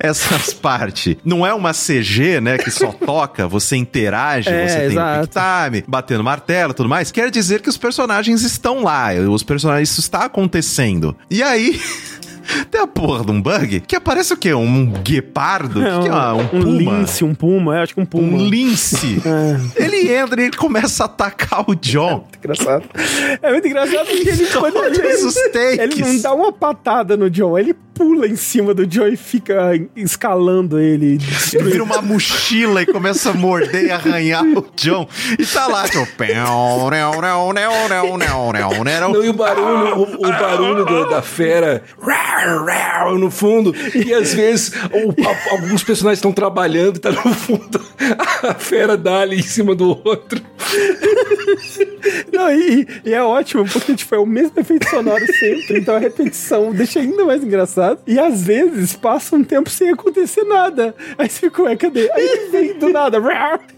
essas 0.00 0.52
partes 0.54 1.16
não 1.24 1.46
é 1.46 1.52
uma 1.54 1.72
CG, 1.72 2.40
né, 2.40 2.58
que 2.58 2.70
só 2.70 2.90
toca, 3.04 3.46
você 3.46 3.76
interage, 3.76 4.48
É, 4.48 4.66
você 4.68 4.76
tem 4.78 4.86
exato. 4.86 5.28
time, 5.28 5.84
batendo 5.86 6.24
martelo, 6.24 6.72
e 6.72 6.74
tudo 6.74 6.88
mais, 6.88 7.12
quer 7.12 7.30
dizer 7.30 7.60
que 7.60 7.68
os 7.68 7.76
personagens 7.76 8.42
estão 8.42 8.82
lá, 8.82 9.12
os 9.14 9.42
personagens 9.42 9.90
isso 9.90 10.00
está 10.00 10.24
acontecendo. 10.24 11.16
E 11.30 11.42
aí 11.42 11.80
Tem 12.70 12.80
a 12.80 12.86
porra 12.86 13.24
de 13.24 13.30
um 13.30 13.40
bug 13.40 13.80
que 13.80 13.96
aparece 13.96 14.32
o 14.32 14.36
quê? 14.36 14.52
Um 14.54 14.86
guepardo? 15.02 15.80
O 15.80 15.82
que, 15.84 16.00
que 16.02 16.08
é? 16.08 16.12
Um, 16.12 16.40
um 16.40 16.62
puma? 16.62 16.98
lince, 16.98 17.24
um 17.24 17.34
puma, 17.34 17.78
é, 17.78 17.82
acho 17.82 17.94
que 17.94 18.00
um 18.00 18.04
puma. 18.06 18.36
Um 18.36 18.46
lince. 18.48 19.20
Ele 19.76 20.12
entra 20.12 20.40
e 20.40 20.46
ele 20.46 20.56
começa 20.56 21.04
a 21.04 21.06
atacar 21.06 21.64
o 21.68 21.74
John. 21.74 22.26
engraçado. 22.38 22.84
É 23.42 23.50
muito 23.52 23.66
engraçado 23.66 24.06
porque 24.06 24.28
ele, 24.28 24.46
quando 24.52 24.76
ele, 24.84 24.98
takes. 25.52 25.78
ele 25.78 25.94
não 26.00 26.20
dá 26.20 26.32
uma 26.34 26.52
patada 26.52 27.16
no 27.16 27.28
John, 27.30 27.58
ele 27.58 27.74
pula 27.94 28.26
em 28.26 28.36
cima 28.36 28.72
do 28.72 28.86
John 28.86 29.08
e 29.08 29.16
fica 29.16 29.78
escalando 29.94 30.78
ele. 30.78 31.18
Vira 31.18 31.82
uma 31.84 32.00
mochila 32.00 32.80
e 32.82 32.86
começa 32.86 33.30
a 33.30 33.34
morder 33.34 33.84
e 33.86 33.90
arranhar 33.90 34.42
o 34.44 34.66
John. 34.74 35.06
E 35.38 35.44
tá 35.44 35.66
lá, 35.66 35.84
John. 35.86 36.06
Não, 39.12 39.22
e 39.24 39.28
o 39.28 39.32
barulho, 39.34 39.96
o, 39.98 40.26
o 40.26 40.30
barulho 40.30 40.84
do- 40.86 41.10
da 41.10 41.20
fera 41.20 41.82
no 43.18 43.30
fundo. 43.30 43.74
E 43.94 44.12
às 44.14 44.34
vezes 44.34 44.72
o- 44.92 45.14
a- 45.26 45.52
alguns 45.52 45.82
personagens 45.82 46.18
estão 46.18 46.32
trabalhando 46.32 46.96
e 46.96 47.00
tá 47.00 47.10
no 47.10 47.34
fundo 47.34 47.80
a 48.42 48.54
fera 48.54 48.96
dá 48.96 49.20
ali 49.20 49.38
em 49.38 49.42
cima 49.42 49.74
do 49.74 49.88
outro. 50.04 50.40
Não, 52.32 52.50
e, 52.50 52.86
e 53.04 53.12
é 53.12 53.22
ótimo, 53.22 53.64
porque 53.68 53.94
tipo, 53.94 54.14
é 54.14 54.18
o 54.18 54.26
mesmo 54.26 54.52
efeito 54.56 54.88
sonoro 54.88 55.24
sempre, 55.38 55.78
então 55.78 55.94
a 55.96 55.98
repetição 55.98 56.72
deixa 56.72 57.00
ainda 57.00 57.24
mais 57.24 57.42
engraçado. 57.42 57.98
E 58.06 58.18
às 58.18 58.42
vezes 58.42 58.94
passa 58.96 59.36
um 59.36 59.44
tempo 59.44 59.68
sem 59.68 59.90
acontecer 59.90 60.44
nada. 60.44 60.94
Aí 61.18 61.28
você 61.28 61.40
fica, 61.40 61.62
ué, 61.62 61.76
cadê? 61.76 62.10
Aí 62.12 62.26
ele 62.26 62.50
vem 62.50 62.78
do 62.78 62.88
nada, 62.90 63.18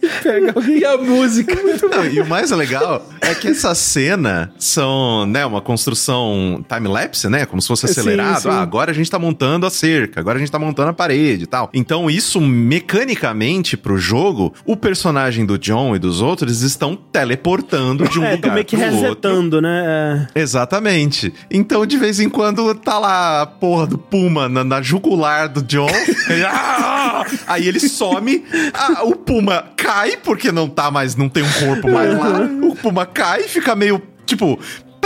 e 0.02 0.08
pega 0.22 0.52
alguém. 0.54 0.78
E 0.78 0.84
a 0.84 0.96
música? 0.96 1.54
Não, 1.90 2.04
e 2.06 2.20
o 2.20 2.26
mais 2.26 2.50
legal 2.50 3.04
é 3.20 3.34
que 3.34 3.48
essa 3.48 3.74
cena 3.74 4.52
são, 4.58 5.26
né, 5.26 5.44
uma 5.44 5.60
construção 5.60 6.64
time-lapse, 6.68 7.28
né? 7.28 7.44
Como 7.46 7.60
se 7.60 7.68
fosse 7.68 7.86
Sim, 7.88 8.00
acelerado. 8.00 8.42
sim. 8.42 8.48
Ah, 8.52 8.62
agora 8.62 8.90
a 8.90 8.94
gente 8.94 9.10
tá 9.10 9.18
montando 9.18 9.66
a 9.66 9.70
cerca, 9.70 10.20
agora 10.20 10.36
a 10.36 10.40
gente 10.40 10.50
tá 10.50 10.58
montando 10.58 10.90
a 10.90 10.92
parede 10.92 11.44
e 11.44 11.46
tal. 11.46 11.70
Então, 11.72 12.10
isso 12.10 12.40
mecanicamente 12.40 13.76
pro 13.76 13.96
jogo, 13.98 14.52
o 14.64 14.76
personagem 14.76 15.44
do 15.46 15.58
John 15.58 15.94
e 15.96 15.98
dos 15.98 16.20
outros 16.20 16.62
estão 16.62 16.96
teleportando 16.96 18.08
de 18.08 18.18
um 18.18 18.24
É, 18.32 18.32
lugar 18.32 18.54
meio 18.54 18.64
que 18.64 18.76
pro 18.76 18.86
outro. 18.86 19.00
resetando, 19.02 19.60
né? 19.60 20.28
É. 20.34 20.40
Exatamente. 20.40 21.32
Então, 21.50 21.84
de 21.84 21.96
vez 21.96 22.20
em 22.20 22.28
quando, 22.28 22.74
tá 22.74 22.98
lá 22.98 23.42
a 23.42 23.46
porra 23.46 23.86
do 23.86 23.98
Puma 23.98 24.48
na, 24.48 24.62
na 24.64 24.80
jugular 24.82 25.48
do 25.48 25.62
John. 25.62 25.88
"Ah!" 26.48 27.24
Aí 27.46 27.66
ele 27.66 27.80
some, 27.80 28.44
ah, 28.74 29.02
o 29.04 29.14
Puma 29.16 29.64
cai, 29.76 30.16
porque 30.16 30.50
não 30.52 30.68
tá 30.68 30.90
mais, 30.90 31.16
não 31.16 31.28
tem 31.28 31.42
um 31.42 31.52
corpo 31.66 31.90
mais 31.90 32.16
lá. 32.18 32.48
O 32.62 32.74
Puma 32.76 33.04
cai 33.06 33.42
e 33.42 33.48
fica 33.48 33.74
meio, 33.74 34.00
tipo... 34.26 34.58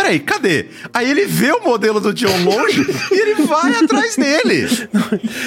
Peraí, 0.07 0.21
cadê? 0.21 0.67
Aí 0.95 1.11
ele 1.11 1.27
vê 1.27 1.51
o 1.51 1.65
modelo 1.65 1.99
do 1.99 2.15
John 2.15 2.45
longe 2.45 2.87
e 3.11 3.21
ele 3.21 3.35
vai 3.45 3.75
atrás 3.75 4.15
dele. 4.15 4.69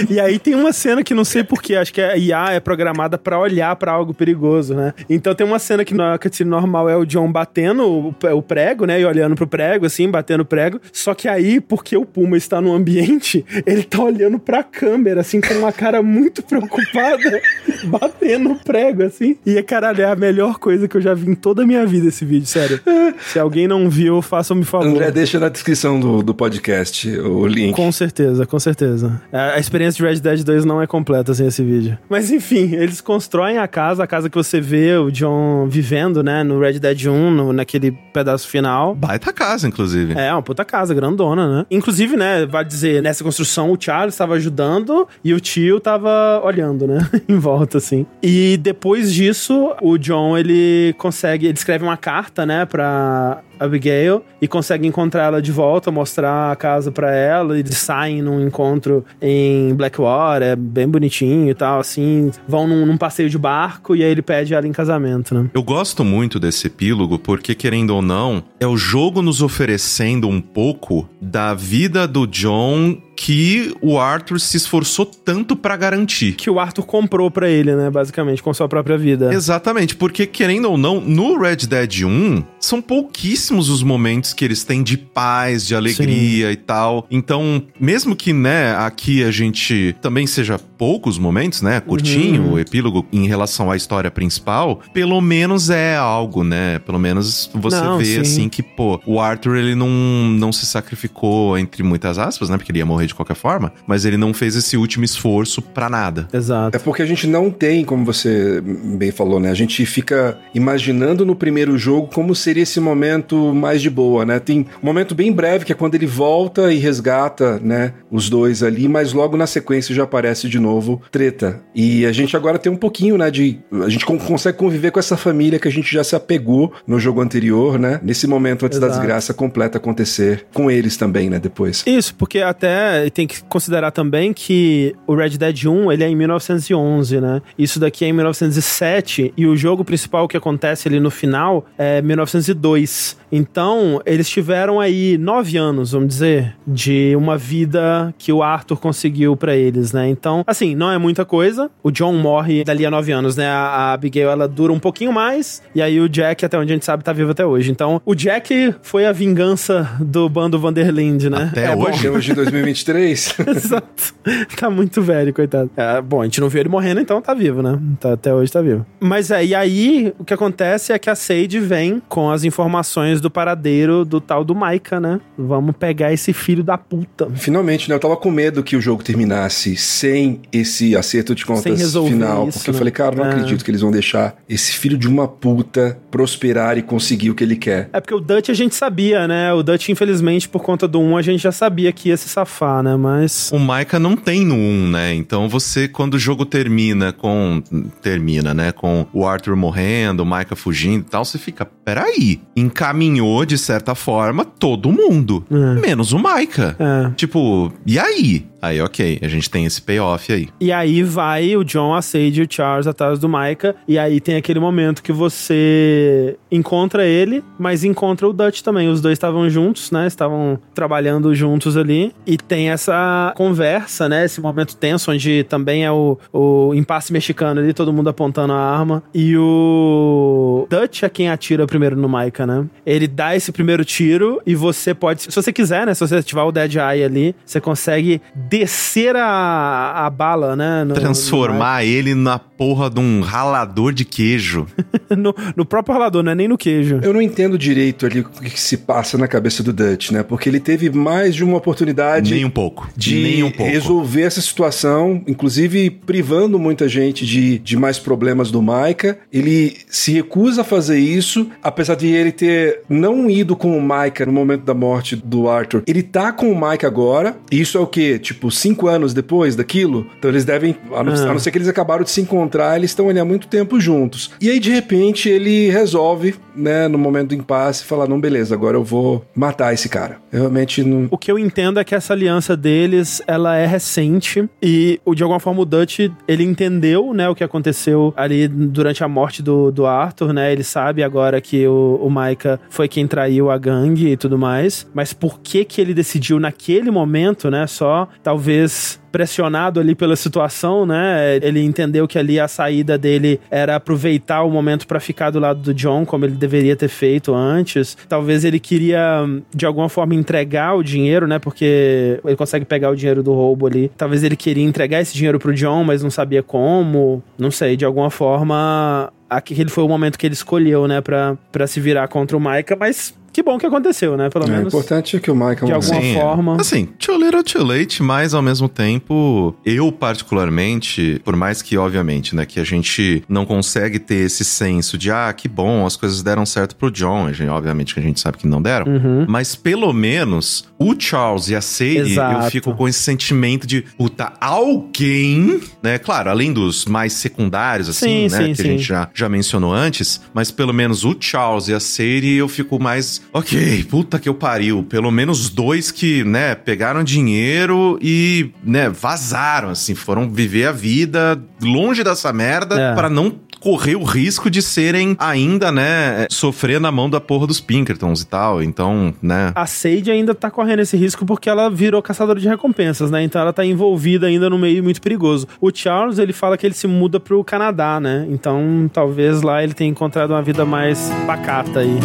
E 0.09 0.19
aí 0.19 0.37
tem 0.37 0.53
uma 0.53 0.73
cena 0.73 1.01
que 1.01 1.13
não 1.13 1.23
sei 1.23 1.45
porquê, 1.45 1.75
acho 1.75 1.93
que 1.93 2.01
a 2.01 2.17
IA 2.17 2.51
é 2.51 2.59
programada 2.59 3.17
pra 3.17 3.39
olhar 3.39 3.73
pra 3.77 3.93
algo 3.93 4.13
perigoso, 4.13 4.75
né? 4.75 4.93
Então 5.09 5.33
tem 5.33 5.47
uma 5.47 5.59
cena 5.59 5.85
que 5.85 5.93
na 5.93 6.17
cutscene 6.17 6.49
normal 6.49 6.89
é 6.89 6.97
o 6.97 7.05
John 7.05 7.31
batendo 7.31 8.13
o, 8.21 8.41
prego, 8.41 8.85
né? 8.85 8.99
E 8.99 9.05
olhando 9.05 9.33
pro 9.33 9.47
prego, 9.47 9.85
assim, 9.85 10.09
batendo 10.09 10.41
o 10.41 10.45
prego. 10.45 10.81
Só 10.91 11.13
que 11.13 11.29
aí, 11.29 11.61
porque 11.61 11.95
o 11.95 12.03
Puma 12.03 12.35
está 12.35 12.59
no 12.59 12.73
ambiente, 12.73 13.45
ele 13.65 13.83
tá 13.83 14.03
olhando 14.03 14.39
pra 14.39 14.61
câmera, 14.61 15.21
assim, 15.21 15.39
com 15.39 15.53
uma 15.53 15.71
cara 15.71 16.03
muito 16.03 16.43
preocupada, 16.43 17.41
batendo 17.85 18.51
o 18.51 18.55
prego, 18.59 19.03
assim. 19.03 19.37
E, 19.45 19.61
caralho, 19.63 20.01
é 20.01 20.11
a 20.11 20.17
melhor 20.17 20.59
coisa 20.59 20.85
que 20.85 20.97
eu 20.97 21.01
já 21.01 21.13
vi 21.13 21.31
em 21.31 21.35
toda 21.35 21.63
a 21.63 21.65
minha 21.65 21.85
vida 21.85 22.09
esse 22.09 22.25
vídeo, 22.25 22.47
sério. 22.47 22.81
Se 23.27 23.39
alguém 23.39 23.65
não 23.65 23.89
viu, 23.89 24.21
favor. 24.63 24.87
André, 24.87 25.11
deixa 25.11 25.39
na 25.39 25.49
descrição 25.49 25.99
do, 25.99 26.21
do 26.23 26.33
podcast 26.33 27.09
o 27.19 27.45
link. 27.47 27.75
Com 27.75 27.91
certeza, 27.91 28.45
com 28.45 28.59
certeza. 28.59 29.21
A 29.31 29.49
a 29.59 29.59
experiência 29.59 30.01
de 30.03 30.09
Red 30.09 30.19
Dead 30.21 30.43
2 30.43 30.63
não 30.65 30.81
é 30.81 30.87
completa 30.87 31.33
sem 31.33 31.47
esse 31.47 31.63
vídeo. 31.63 31.97
Mas 32.09 32.31
enfim, 32.31 32.73
eles 32.75 33.01
constroem 33.01 33.57
a 33.57 33.67
casa, 33.67 34.03
a 34.03 34.07
casa 34.07 34.29
que 34.29 34.35
você 34.37 34.61
vê 34.61 34.95
o 34.95 35.11
John 35.11 35.67
vivendo, 35.67 36.23
né, 36.23 36.43
no 36.43 36.59
Red 36.59 36.79
Dead 36.79 37.05
1, 37.07 37.31
no- 37.31 37.51
naquele 37.53 37.91
pedaço 38.13 38.47
final. 38.47 38.95
Baita 38.95 39.33
casa, 39.33 39.67
inclusive. 39.67 40.13
É, 40.17 40.31
uma 40.31 40.41
puta 40.41 40.63
casa, 40.63 40.93
grandona, 40.93 41.47
né? 41.59 41.65
Inclusive, 41.69 42.15
né, 42.15 42.45
vai 42.45 42.63
dizer, 42.63 43.01
nessa 43.01 43.23
construção 43.23 43.71
o 43.71 43.77
Charles 43.79 44.13
estava 44.13 44.35
ajudando 44.35 45.07
e 45.23 45.33
o 45.33 45.39
tio 45.39 45.79
tava 45.79 46.41
olhando, 46.43 46.87
né, 46.87 46.99
em 47.27 47.37
volta, 47.37 47.77
assim. 47.79 48.05
E 48.23 48.57
depois 48.61 49.13
disso, 49.13 49.73
o 49.81 49.97
John, 49.97 50.37
ele 50.37 50.93
consegue, 50.97 51.47
ele 51.47 51.57
escreve 51.57 51.83
uma 51.83 51.97
carta, 51.97 52.45
né, 52.45 52.65
pra 52.65 53.41
Abigail 53.59 54.23
e 54.41 54.47
consegue 54.47 54.87
encontrar 54.87 55.25
ela 55.25 55.41
de 55.41 55.51
volta, 55.51 55.91
mostrar 55.91 56.51
a 56.51 56.55
casa 56.55 56.91
pra 56.91 57.13
ela. 57.13 57.57
Eles 57.57 57.77
saem 57.77 58.21
num 58.21 58.45
encontro 58.45 59.03
em 59.21 59.73
Blackwater, 59.75 60.49
é 60.49 60.55
bem 60.55 60.87
bonitinho 60.87 61.49
e 61.49 61.53
tal, 61.53 61.79
assim. 61.79 62.31
Vão 62.47 62.67
num, 62.67 62.85
num 62.85 62.97
passeio 62.97 63.29
de 63.29 63.37
barco 63.37 63.95
e 63.95 64.03
aí 64.03 64.11
ele 64.11 64.21
pede 64.21 64.53
ela 64.53 64.67
em 64.67 64.71
casamento, 64.71 65.33
né? 65.35 65.49
Eu 65.53 65.63
gosto 65.63 66.03
muito 66.03 66.39
desse 66.39 66.67
epílogo 66.67 67.19
porque, 67.19 67.53
querendo 67.53 67.91
ou 67.91 68.01
não, 68.01 68.43
é 68.59 68.67
o 68.67 68.77
jogo 68.77 69.21
nos 69.21 69.41
oferecendo 69.41 70.27
um 70.27 70.41
pouco 70.41 71.09
da 71.21 71.53
vida 71.53 72.07
do 72.07 72.25
John 72.25 72.97
que 73.21 73.75
o 73.81 73.99
Arthur 73.99 74.39
se 74.39 74.55
esforçou 74.55 75.05
tanto 75.05 75.53
pra 75.53 75.75
garantir. 75.75 76.35
Que 76.35 76.49
o 76.49 76.57
Arthur 76.57 76.83
comprou 76.83 77.29
pra 77.29 77.49
ele, 77.49 77.75
né, 77.75 77.89
basicamente, 77.89 78.41
com 78.41 78.53
sua 78.53 78.65
própria 78.69 78.97
vida. 78.97 79.33
Exatamente, 79.33 79.93
porque 79.93 80.25
querendo 80.25 80.69
ou 80.71 80.77
não, 80.77 81.01
no 81.01 81.37
Red 81.37 81.57
Dead 81.67 82.03
1, 82.05 82.41
são 82.61 82.81
pouquíssimos 82.81 83.67
os 83.69 83.83
momentos 83.83 84.31
que 84.31 84.45
eles 84.45 84.63
têm 84.63 84.81
de 84.81 84.97
paz, 84.97 85.67
de 85.67 85.75
alegria 85.75 86.49
e 86.49 86.55
tal. 86.55 87.05
Então, 87.11 87.61
mesmo 87.77 88.15
que, 88.15 88.31
né, 88.31 88.73
aqui 88.77 89.21
a 89.25 89.31
gente 89.31 89.93
também 90.01 90.25
seja 90.25 90.57
poucos 90.57 91.17
momentos, 91.19 91.61
né, 91.61 91.81
curtinho, 91.81 92.43
Uhum. 92.43 92.53
o 92.53 92.59
epílogo 92.59 93.05
em 93.11 93.27
relação 93.27 93.69
à 93.69 93.75
história 93.75 94.09
principal, 94.09 94.79
pelo 94.93 95.19
menos 95.19 95.69
é 95.69 95.97
algo, 95.97 96.41
né? 96.41 96.79
Pelo 96.79 96.97
menos 96.97 97.49
você 97.53 97.81
Não, 97.81 97.97
vê 97.97 98.05
sim. 98.05 98.19
assim 98.21 98.49
que, 98.49 98.63
pô, 98.63 98.97
o 99.05 99.19
Arthur 99.19 99.57
ele 99.57 99.75
não, 99.75 99.89
não 99.89 100.53
se 100.53 100.65
sacrificou 100.65 101.57
entre 101.57 101.83
muitas 101.83 102.17
aspas, 102.17 102.49
né? 102.49 102.55
Porque 102.55 102.71
ele 102.71 102.79
ia 102.79 102.85
morrer 102.85 103.08
de 103.09 103.15
qualquer 103.15 103.35
forma, 103.35 103.71
mas 103.85 104.05
ele 104.05 104.17
não 104.17 104.33
fez 104.33 104.55
esse 104.55 104.77
último 104.77 105.03
esforço 105.05 105.61
pra 105.61 105.89
nada. 105.89 106.27
Exato. 106.33 106.75
É 106.75 106.79
porque 106.79 107.01
a 107.01 107.05
gente 107.05 107.27
não 107.27 107.49
tem, 107.51 107.83
como 107.83 108.05
você 108.05 108.61
bem 108.61 109.11
falou, 109.11 109.39
né? 109.39 109.49
A 109.51 109.53
gente 109.55 109.85
fica 109.85 110.37
imaginando 110.55 111.25
no 111.25 111.35
primeiro 111.35 111.77
jogo 111.77 112.09
como 112.13 112.35
seria 112.35 112.63
esse 112.63 112.79
momento 112.79 113.53
mais 113.53 113.81
de 113.81 113.89
boa, 113.89 114.25
né? 114.25 114.39
Tem 114.39 114.59
um 114.81 114.85
momento 114.85 115.13
bem 115.15 115.31
breve 115.31 115.65
que 115.65 115.71
é 115.71 115.75
quando 115.75 115.95
ele 115.95 116.05
volta 116.05 116.71
e 116.71 116.77
resgata, 116.77 117.59
né? 117.59 117.93
Os 118.11 118.29
dois 118.29 118.63
ali, 118.63 118.87
mas 118.87 119.13
logo 119.13 119.35
na 119.37 119.47
sequência 119.47 119.93
já 119.93 120.03
aparece 120.03 120.47
de 120.47 120.59
novo 120.59 121.01
treta. 121.11 121.61
E 121.75 122.05
a 122.05 122.11
gente 122.11 122.35
agora 122.35 122.57
tem 122.59 122.71
um 122.71 122.75
pouquinho, 122.77 123.17
né? 123.17 123.29
De 123.31 123.59
a 123.83 123.89
gente 123.89 124.05
con- 124.05 124.17
consegue 124.17 124.57
conviver 124.57 124.91
com 124.91 124.99
essa 124.99 125.17
família 125.17 125.59
que 125.59 125.67
a 125.67 125.71
gente 125.71 125.91
já 125.91 126.03
se 126.03 126.15
apegou 126.15 126.71
no 126.85 126.99
jogo 126.99 127.21
anterior, 127.21 127.79
né? 127.79 127.99
Nesse 128.03 128.27
momento 128.27 128.65
antes 128.65 128.79
da 128.79 128.87
Exato. 128.87 128.99
desgraça 129.01 129.33
completa 129.33 129.77
acontecer 129.77 130.45
com 130.53 130.69
eles 130.69 130.97
também, 130.97 131.29
né? 131.29 131.39
Depois. 131.39 131.83
Isso, 131.85 132.13
porque 132.15 132.39
até 132.39 132.98
tem 133.13 133.27
que 133.27 133.43
considerar 133.43 133.91
também 133.91 134.33
que 134.33 134.95
o 135.07 135.15
Red 135.15 135.31
Dead 135.31 135.65
1, 135.65 135.91
ele 135.91 136.03
é 136.03 136.09
em 136.09 136.15
1911, 136.15 137.19
né? 137.21 137.41
Isso 137.57 137.79
daqui 137.79 138.05
é 138.05 138.07
em 138.09 138.13
1907 138.13 139.33
e 139.37 139.45
o 139.47 139.55
jogo 139.55 139.83
principal 139.85 140.27
que 140.27 140.35
acontece 140.37 140.87
ali 140.87 140.99
no 140.99 141.11
final 141.11 141.65
é 141.77 142.01
1902. 142.01 143.17
Então, 143.31 144.01
eles 144.05 144.27
tiveram 144.27 144.79
aí 144.79 145.17
nove 145.17 145.55
anos, 145.57 145.91
vamos 145.91 146.07
dizer, 146.09 146.55
de 146.65 147.13
uma 147.15 147.37
vida 147.37 148.13
que 148.17 148.33
o 148.33 148.41
Arthur 148.41 148.77
conseguiu 148.77 149.37
pra 149.37 149.55
eles, 149.55 149.93
né? 149.93 150.09
Então, 150.09 150.43
assim, 150.47 150.73
não 150.75 150.91
é 150.91 150.97
muita 150.97 151.23
coisa. 151.23 151.69
O 151.83 151.91
John 151.91 152.13
morre 152.13 152.63
dali 152.63 152.85
a 152.85 152.91
nove 152.91 153.11
anos, 153.11 153.35
né? 153.35 153.47
A 153.47 153.93
Abigail, 153.93 154.29
ela 154.29 154.47
dura 154.47 154.73
um 154.73 154.79
pouquinho 154.79 155.13
mais 155.13 155.61
e 155.75 155.81
aí 155.81 155.99
o 155.99 156.09
Jack, 156.09 156.43
até 156.43 156.57
onde 156.57 156.71
a 156.71 156.75
gente 156.75 156.85
sabe, 156.85 157.03
tá 157.03 157.13
vivo 157.13 157.31
até 157.31 157.45
hoje. 157.45 157.69
Então, 157.71 158.01
o 158.03 158.15
Jack 158.15 158.73
foi 158.81 159.05
a 159.05 159.11
vingança 159.11 159.87
do 159.99 160.27
bando 160.27 160.57
Vanderlinde, 160.59 161.29
né? 161.29 161.49
Até 161.51 161.65
É 161.71 161.75
bom. 161.75 161.83
hoje? 161.87 162.09
Hoje 162.09 162.33
em 162.81 162.93
2023. 162.93 163.35
Exato. 163.47 164.13
Tá 164.57 164.69
muito 164.69 165.01
velho, 165.01 165.33
coitado. 165.33 165.69
É, 165.75 166.01
bom, 166.01 166.21
a 166.21 166.25
gente 166.25 166.39
não 166.41 166.49
viu 166.49 166.59
ele 166.61 166.69
morrendo, 166.69 166.99
então 167.01 167.21
tá 167.21 167.33
vivo, 167.33 167.61
né? 167.61 167.79
Tá- 167.99 168.13
até 168.13 168.33
hoje 168.33 168.51
tá 168.51 168.61
vivo. 168.61 168.85
Mas 168.99 169.31
é, 169.31 169.43
e 169.45 169.55
aí 169.55 170.13
o 170.19 170.23
que 170.23 170.33
acontece 170.33 170.91
é 170.93 170.99
que 170.99 171.09
a 171.09 171.15
Sage 171.15 171.59
vem 171.59 172.01
com 172.07 172.29
as 172.29 172.43
informações 172.43 173.21
do 173.21 173.29
paradeiro 173.29 174.03
do 174.05 174.19
tal 174.21 174.43
do 174.43 174.53
Maika, 174.55 174.99
né? 174.99 175.19
Vamos 175.37 175.75
pegar 175.77 176.11
esse 176.13 176.33
filho 176.33 176.63
da 176.63 176.77
puta. 176.77 177.29
Finalmente, 177.35 177.89
né? 177.89 177.95
Eu 177.95 177.99
tava 177.99 178.17
com 178.17 178.31
medo 178.31 178.63
que 178.63 178.75
o 178.75 178.81
jogo 178.81 179.03
terminasse 179.03 179.75
sem 179.75 180.41
esse 180.51 180.95
acerto 180.95 181.33
de 181.35 181.45
contas 181.45 181.63
final. 181.93 182.47
isso, 182.47 182.59
porque 182.59 182.69
eu 182.69 182.73
né? 182.73 182.77
falei, 182.77 182.91
cara, 182.91 183.15
não 183.15 183.25
É. 183.25 183.29
acredito 183.29 183.63
que 183.63 183.71
eles 183.71 183.81
vão 183.81 183.91
deixar 183.91 184.35
esse 184.47 184.73
filho 184.73 184.97
de 184.97 185.07
uma 185.07 185.27
puta 185.27 185.97
prosperar 186.11 186.77
e 186.77 186.81
conseguir 186.81 187.29
o 187.29 187.35
que 187.35 187.43
ele 187.43 187.55
quer. 187.55 187.89
É 187.93 187.99
porque 187.99 188.13
o 188.13 188.19
Dutch 188.19 188.49
a 188.49 188.53
gente 188.53 188.75
sabia, 188.75 189.27
né? 189.27 189.53
O 189.53 189.63
Dutch, 189.63 189.89
infelizmente, 189.89 190.47
por 190.47 190.61
conta 190.61 190.87
do 190.87 190.99
1, 190.99 191.17
a 191.17 191.21
gente 191.21 191.41
já 191.41 191.51
sabia 191.51 191.91
que 191.91 192.09
ia 192.09 192.17
se 192.17 192.27
safar, 192.29 192.68
né? 192.83 192.95
Mas. 192.95 193.51
O 193.51 193.59
Maika 193.59 193.99
não 193.99 194.15
tem 194.15 194.45
no 194.45 194.55
1, 194.55 194.89
né? 194.89 195.13
Então 195.13 195.49
você, 195.49 195.87
quando 195.87 196.13
o 196.15 196.19
jogo 196.19 196.45
termina 196.45 197.11
com. 197.11 197.61
Termina, 198.01 198.53
né? 198.53 198.71
Com 198.71 199.05
o 199.13 199.27
Arthur 199.27 199.55
morrendo, 199.55 200.23
o 200.23 200.25
Maika 200.25 200.55
fugindo 200.55 201.01
e 201.01 201.09
tal, 201.09 201.25
você 201.25 201.37
fica, 201.37 201.65
peraí. 201.65 202.39
Encaminhou, 202.55 203.45
de 203.45 203.57
certa 203.57 203.95
forma, 203.95 204.45
todo 204.45 204.91
mundo. 204.91 205.43
É. 205.51 205.79
Menos 205.79 206.13
o 206.13 206.19
Maika. 206.19 206.75
É. 206.79 207.11
Tipo, 207.15 207.71
e 207.85 207.97
aí? 207.99 208.45
Aí, 208.61 208.81
ok, 208.81 209.19
a 209.21 209.27
gente 209.27 209.49
tem 209.49 209.65
esse 209.65 209.81
payoff 209.81 210.31
aí. 210.31 210.49
E 210.59 210.71
aí 210.71 211.01
vai 211.03 211.55
o 211.55 211.63
John, 211.63 211.93
a 211.93 212.01
Sage 212.01 212.41
e 212.41 212.43
o 212.43 212.47
Charles 212.49 212.87
atrás 212.87 213.19
do 213.19 213.29
Micah. 213.29 213.75
E 213.87 213.97
aí 213.97 214.19
tem 214.19 214.35
aquele 214.35 214.59
momento 214.59 215.01
que 215.01 215.11
você 215.11 216.37
encontra 216.51 217.05
ele, 217.05 217.43
mas 217.57 217.83
encontra 217.83 218.27
o 218.27 218.33
Dutch 218.33 218.61
também. 218.61 218.89
Os 218.89 219.01
dois 219.01 219.13
estavam 219.13 219.49
juntos, 219.49 219.91
né? 219.91 220.07
Estavam 220.07 220.59
trabalhando 220.73 221.33
juntos 221.33 221.77
ali. 221.77 222.13
E 222.25 222.37
tem 222.37 222.69
essa 222.69 223.33
conversa, 223.35 224.09
né? 224.09 224.25
Esse 224.25 224.41
momento 224.41 224.75
tenso, 224.75 225.11
onde 225.11 225.43
também 225.45 225.85
é 225.85 225.91
o, 225.91 226.17
o 226.33 226.73
impasse 226.75 227.13
mexicano 227.13 227.61
ali, 227.61 227.73
todo 227.73 227.93
mundo 227.93 228.09
apontando 228.09 228.53
a 228.53 228.59
arma. 228.59 229.03
E 229.13 229.37
o 229.37 230.67
Dutch 230.69 231.03
é 231.03 231.09
quem 231.09 231.29
atira 231.29 231.65
primeiro 231.65 231.95
no 231.95 232.09
Micah, 232.09 232.45
né? 232.45 232.65
Ele 232.85 233.07
dá 233.07 233.35
esse 233.35 233.51
primeiro 233.51 233.85
tiro 233.85 234.41
e 234.45 234.55
você 234.55 234.93
pode, 234.93 235.23
se 235.23 235.35
você 235.35 235.53
quiser, 235.53 235.85
né? 235.85 235.93
Se 235.93 236.01
você 236.01 236.17
ativar 236.17 236.45
o 236.45 236.51
Dead 236.51 236.75
Eye 236.75 237.03
ali, 237.03 237.35
você 237.45 237.61
consegue 237.61 238.21
descer 238.49 239.15
a, 239.15 240.05
a 240.05 240.09
bala, 240.09 240.55
né? 240.55 240.83
no- 240.83 240.93
Transformar 240.95 241.83
ele 241.85 242.15
na 242.15 242.39
porra 242.39 242.89
de 242.89 242.99
um 242.99 243.21
ralador 243.21 243.93
de 243.93 244.03
queijo. 244.05 244.65
No, 245.17 245.33
no 245.55 245.65
próprio 245.65 245.93
ralador, 245.95 246.21
não 246.21 246.31
é 246.31 246.35
nem 246.35 246.47
no 246.47 246.55
queijo. 246.55 246.99
Eu 247.01 247.11
não 247.11 247.19
entendo 247.21 247.57
direito 247.57 248.05
ali 248.05 248.19
o 248.19 248.25
que 248.29 248.61
se 248.61 248.77
passa 248.77 249.17
na 249.17 249.27
cabeça 249.27 249.63
do 249.63 249.73
Dutch, 249.73 250.11
né? 250.11 250.21
Porque 250.21 250.47
ele 250.47 250.59
teve 250.59 250.87
mais 250.91 251.33
de 251.33 251.43
uma 251.43 251.57
oportunidade 251.57 252.31
Nem 252.31 252.45
um 252.45 252.49
pouco. 252.49 252.87
de 252.95 253.15
Nem 253.15 253.41
um 253.43 253.49
pouco. 253.49 253.71
resolver 253.71 254.21
essa 254.21 254.39
situação, 254.39 255.23
inclusive 255.27 255.89
privando 255.89 256.59
muita 256.59 256.87
gente 256.87 257.25
de, 257.25 257.57
de 257.57 257.75
mais 257.75 257.97
problemas 257.97 258.51
do 258.51 258.61
Micah. 258.61 259.17
Ele 259.33 259.77
se 259.87 260.11
recusa 260.13 260.61
a 260.61 260.63
fazer 260.63 260.99
isso, 260.99 261.49
apesar 261.63 261.95
de 261.95 262.05
ele 262.07 262.31
ter 262.31 262.81
não 262.87 263.27
ido 263.31 263.55
com 263.55 263.75
o 263.75 263.81
Micah 263.81 264.27
no 264.27 264.31
momento 264.31 264.61
da 264.63 264.75
morte 264.75 265.15
do 265.15 265.49
Arthur. 265.49 265.81
Ele 265.87 266.03
tá 266.03 266.31
com 266.31 266.51
o 266.51 266.55
Micah 266.69 266.85
agora, 266.87 267.35
e 267.51 267.59
isso 267.59 267.79
é 267.79 267.81
o 267.81 267.87
quê? 267.87 268.19
Tipo, 268.19 268.38
cinco 268.51 268.87
anos 268.87 269.13
depois 269.13 269.55
daquilo? 269.55 270.05
Então 270.17 270.29
eles 270.29 270.45
devem, 270.45 270.75
a 270.93 271.03
não, 271.03 271.13
Ah. 271.13 271.23
a 271.29 271.33
não 271.33 271.39
ser 271.39 271.51
que 271.51 271.57
eles 271.57 271.67
acabaram 271.67 272.03
de 272.03 272.11
se 272.11 272.21
encontrar, 272.21 272.77
eles 272.77 272.91
estão 272.91 273.09
ali 273.09 273.19
há 273.19 273.25
muito 273.25 273.47
tempo 273.47 273.79
juntos. 273.79 274.31
E 274.39 274.49
aí, 274.49 274.59
de 274.59 274.71
repente, 274.71 275.27
ele 275.29 275.69
resolve, 275.69 276.35
né, 276.55 276.87
no 276.87 276.97
momento 276.97 277.29
do 277.29 277.35
impasse, 277.35 277.83
falar: 277.83 278.07
não, 278.07 278.19
beleza, 278.19 278.53
agora 278.53 278.77
eu 278.77 278.83
vou 278.83 279.25
matar 279.35 279.73
esse 279.73 279.89
cara. 279.89 280.17
Eu 280.31 280.41
realmente 280.41 280.83
não. 280.83 281.07
O 281.09 281.17
que 281.17 281.31
eu 281.31 281.39
entendo 281.39 281.79
é 281.79 281.83
que 281.83 281.95
essa 281.95 282.13
aliança 282.13 282.55
deles, 282.55 283.21
ela 283.27 283.55
é 283.57 283.65
recente 283.65 284.47
e 284.61 284.99
de 285.15 285.23
alguma 285.23 285.39
forma 285.39 285.61
o 285.61 285.65
Dutch, 285.65 285.99
ele 286.27 286.43
entendeu, 286.43 287.13
né, 287.13 287.27
o 287.27 287.33
que 287.35 287.43
aconteceu 287.43 288.13
ali 288.15 288.47
durante 288.47 289.03
a 289.03 289.07
morte 289.07 289.41
do, 289.41 289.71
do 289.71 289.85
Arthur, 289.85 290.31
né, 290.33 290.51
ele 290.51 290.63
sabe 290.63 291.01
agora 291.03 291.41
que 291.41 291.65
o, 291.67 291.99
o 292.01 292.09
Micah 292.09 292.59
foi 292.69 292.87
quem 292.87 293.07
traiu 293.07 293.49
a 293.49 293.57
gangue 293.57 294.09
e 294.11 294.17
tudo 294.17 294.37
mais, 294.37 294.85
mas 294.93 295.13
por 295.13 295.39
que 295.39 295.65
que 295.65 295.81
ele 295.81 295.93
decidiu 295.93 296.39
naquele 296.39 296.91
momento, 296.91 297.49
né, 297.49 297.65
só 297.67 298.07
talvez 298.29 299.01
pressionado 299.11 299.79
ali 299.79 299.95
pela 299.95 300.15
situação, 300.15 300.85
né? 300.85 301.37
Ele 301.41 301.63
entendeu 301.63 302.07
que 302.07 302.19
ali 302.19 302.39
a 302.39 302.47
saída 302.47 302.95
dele 302.95 303.41
era 303.49 303.75
aproveitar 303.75 304.43
o 304.43 304.51
momento 304.51 304.85
pra 304.85 304.99
ficar 304.99 305.31
do 305.31 305.39
lado 305.39 305.61
do 305.61 305.73
John, 305.73 306.05
como 306.05 306.25
ele 306.25 306.35
deveria 306.35 306.75
ter 306.75 306.89
feito 306.89 307.33
antes. 307.33 307.97
Talvez 308.07 308.45
ele 308.45 308.59
queria 308.59 309.25
de 309.51 309.65
alguma 309.65 309.89
forma 309.89 310.13
entregar 310.13 310.75
o 310.75 310.83
dinheiro, 310.83 311.25
né? 311.25 311.39
Porque 311.39 312.19
ele 312.23 312.35
consegue 312.35 312.65
pegar 312.65 312.91
o 312.91 312.95
dinheiro 312.95 313.23
do 313.23 313.33
roubo 313.33 313.65
ali. 313.65 313.91
Talvez 313.97 314.23
ele 314.23 314.35
queria 314.35 314.63
entregar 314.63 315.01
esse 315.01 315.15
dinheiro 315.15 315.39
pro 315.39 315.55
John, 315.55 315.83
mas 315.83 316.03
não 316.03 316.11
sabia 316.11 316.43
como. 316.43 317.23
Não 317.35 317.49
sei, 317.49 317.75
de 317.75 317.85
alguma 317.85 318.11
forma 318.11 319.11
aquele 319.27 319.69
foi 319.69 319.83
o 319.83 319.87
momento 319.87 320.17
que 320.17 320.25
ele 320.25 320.33
escolheu, 320.33 320.87
né, 320.87 321.01
pra 321.01 321.67
se 321.67 321.79
virar 321.79 322.07
contra 322.07 322.35
o 322.35 322.39
Micah, 322.39 322.75
mas 322.75 323.13
que 323.31 323.43
bom 323.43 323.57
que 323.57 323.65
aconteceu, 323.65 324.15
né? 324.17 324.29
Pelo 324.29 324.45
É, 324.45 324.47
o 324.47 324.51
menos. 324.51 324.67
importante 324.73 325.15
é 325.17 325.19
que 325.19 325.29
o 325.31 325.35
Michael 325.35 325.65
de 325.65 325.71
alguma 325.73 325.81
Sim, 326.01 326.15
é. 326.15 326.19
forma. 326.21 326.57
Assim, 326.59 326.85
too 326.85 327.17
little 327.17 327.43
too 327.43 327.63
late, 327.63 328.01
mas 328.03 328.33
ao 328.33 328.41
mesmo 328.41 328.67
tempo, 328.69 329.55
eu 329.65 329.91
particularmente, 329.91 331.21
por 331.23 331.35
mais 331.35 331.61
que, 331.61 331.77
obviamente, 331.77 332.35
né, 332.35 332.45
que 332.45 332.59
a 332.59 332.63
gente 332.63 333.23
não 333.27 333.45
consegue 333.45 333.99
ter 333.99 334.25
esse 334.25 334.43
senso 334.45 334.97
de, 334.97 335.11
ah, 335.11 335.31
que 335.33 335.47
bom, 335.47 335.85
as 335.85 335.95
coisas 335.95 336.21
deram 336.23 336.45
certo 336.45 336.75
pro 336.75 336.89
John, 336.91 337.27
a 337.27 337.33
gente, 337.33 337.49
obviamente 337.49 337.93
que 337.93 337.99
a 337.99 338.03
gente 338.03 338.19
sabe 338.19 338.37
que 338.37 338.47
não 338.47 338.61
deram, 338.61 338.87
Uhum. 338.87 339.25
mas 339.27 339.55
pelo 339.55 339.91
menos 339.93 340.65
o 340.77 340.95
Charles 340.97 341.49
e 341.49 341.55
a 341.55 341.61
Sadie, 341.61 342.13
Exato. 342.13 342.45
eu 342.45 342.51
fico 342.51 342.73
com 342.75 342.87
esse 342.87 342.99
sentimento 342.99 343.67
de, 343.67 343.81
puta, 343.97 344.31
alguém, 344.39 345.59
né, 345.83 345.97
claro, 345.97 346.29
além 346.29 346.53
dos 346.53 346.85
mais 346.85 347.13
secundários, 347.13 347.89
assim, 347.89 348.29
Sim, 348.29 348.35
né, 348.35 348.43
sim, 348.45 348.51
que 348.53 348.61
sim. 348.61 348.67
a 348.67 348.71
gente 348.71 348.83
já, 348.83 349.09
já 349.13 349.29
mencionou 349.29 349.73
antes, 349.73 350.21
mas 350.33 350.51
pelo 350.51 350.73
menos 350.73 351.03
o 351.05 351.15
Charles 351.19 351.67
e 351.67 351.73
a 351.73 351.79
Sadie 351.79 352.35
eu 352.37 352.47
fico 352.47 352.81
mais, 352.81 353.18
ok, 353.33 353.83
puta 353.89 354.19
que 354.19 354.27
eu 354.29 354.33
pariu, 354.33 354.83
pelo 354.83 355.11
menos 355.11 355.49
dois 355.49 355.91
que, 355.91 356.23
né, 356.23 356.55
pegaram 356.55 357.03
dinheiro 357.03 357.97
e, 358.01 358.49
né, 358.63 358.89
vazaram, 358.89 359.69
assim, 359.69 359.95
foram 359.95 360.29
viver 360.29 360.67
a 360.67 360.71
vida 360.71 361.41
longe 361.61 362.03
dessa 362.03 362.31
merda 362.33 362.79
É. 362.79 362.93
pra 362.95 363.09
não 363.09 363.33
correr 363.59 363.97
o 363.97 364.03
risco 364.05 364.49
de 364.49 364.61
serem 364.61 365.17
ainda, 365.19 365.69
né, 365.69 366.25
sofrer 366.31 366.79
na 366.79 366.91
mão 366.93 367.09
da 367.09 367.19
porra 367.19 367.45
dos 367.45 367.59
Pinkertons 367.59 368.21
e 368.21 368.25
tal, 368.27 368.63
então, 368.63 369.13
né... 369.21 369.51
A 369.53 369.65
Sage 369.67 370.09
ainda 370.09 370.33
tá 370.33 370.49
correndo 370.49 370.79
esse 370.79 370.95
risco 370.95 371.25
porque 371.25 371.49
ela 371.49 371.69
virou 371.69 372.01
caçadora 372.01 372.39
de 372.39 372.47
recompensas, 372.47 373.11
né? 373.11 373.21
Então 373.21 373.41
ela 373.41 373.51
tá 373.51 373.65
envolvida 373.65 374.27
ainda 374.27 374.49
no 374.49 374.57
meio 374.57 374.81
muito 374.81 375.01
perigoso. 375.01 375.45
O 375.59 375.71
Charles, 375.73 376.19
ele 376.19 376.31
fala 376.31 376.57
que 376.57 376.65
ele 376.65 376.73
se 376.73 376.87
muda 376.87 377.19
pro 377.19 377.43
Canadá, 377.43 377.99
né? 377.99 378.25
Então 378.29 378.89
talvez 378.93 379.41
lá 379.41 379.61
ele 379.61 379.73
tenha 379.73 379.89
encontrado 379.89 380.31
uma 380.31 380.41
vida 380.41 380.63
mais 380.63 381.11
pacata 381.27 381.81
aí. 381.81 381.99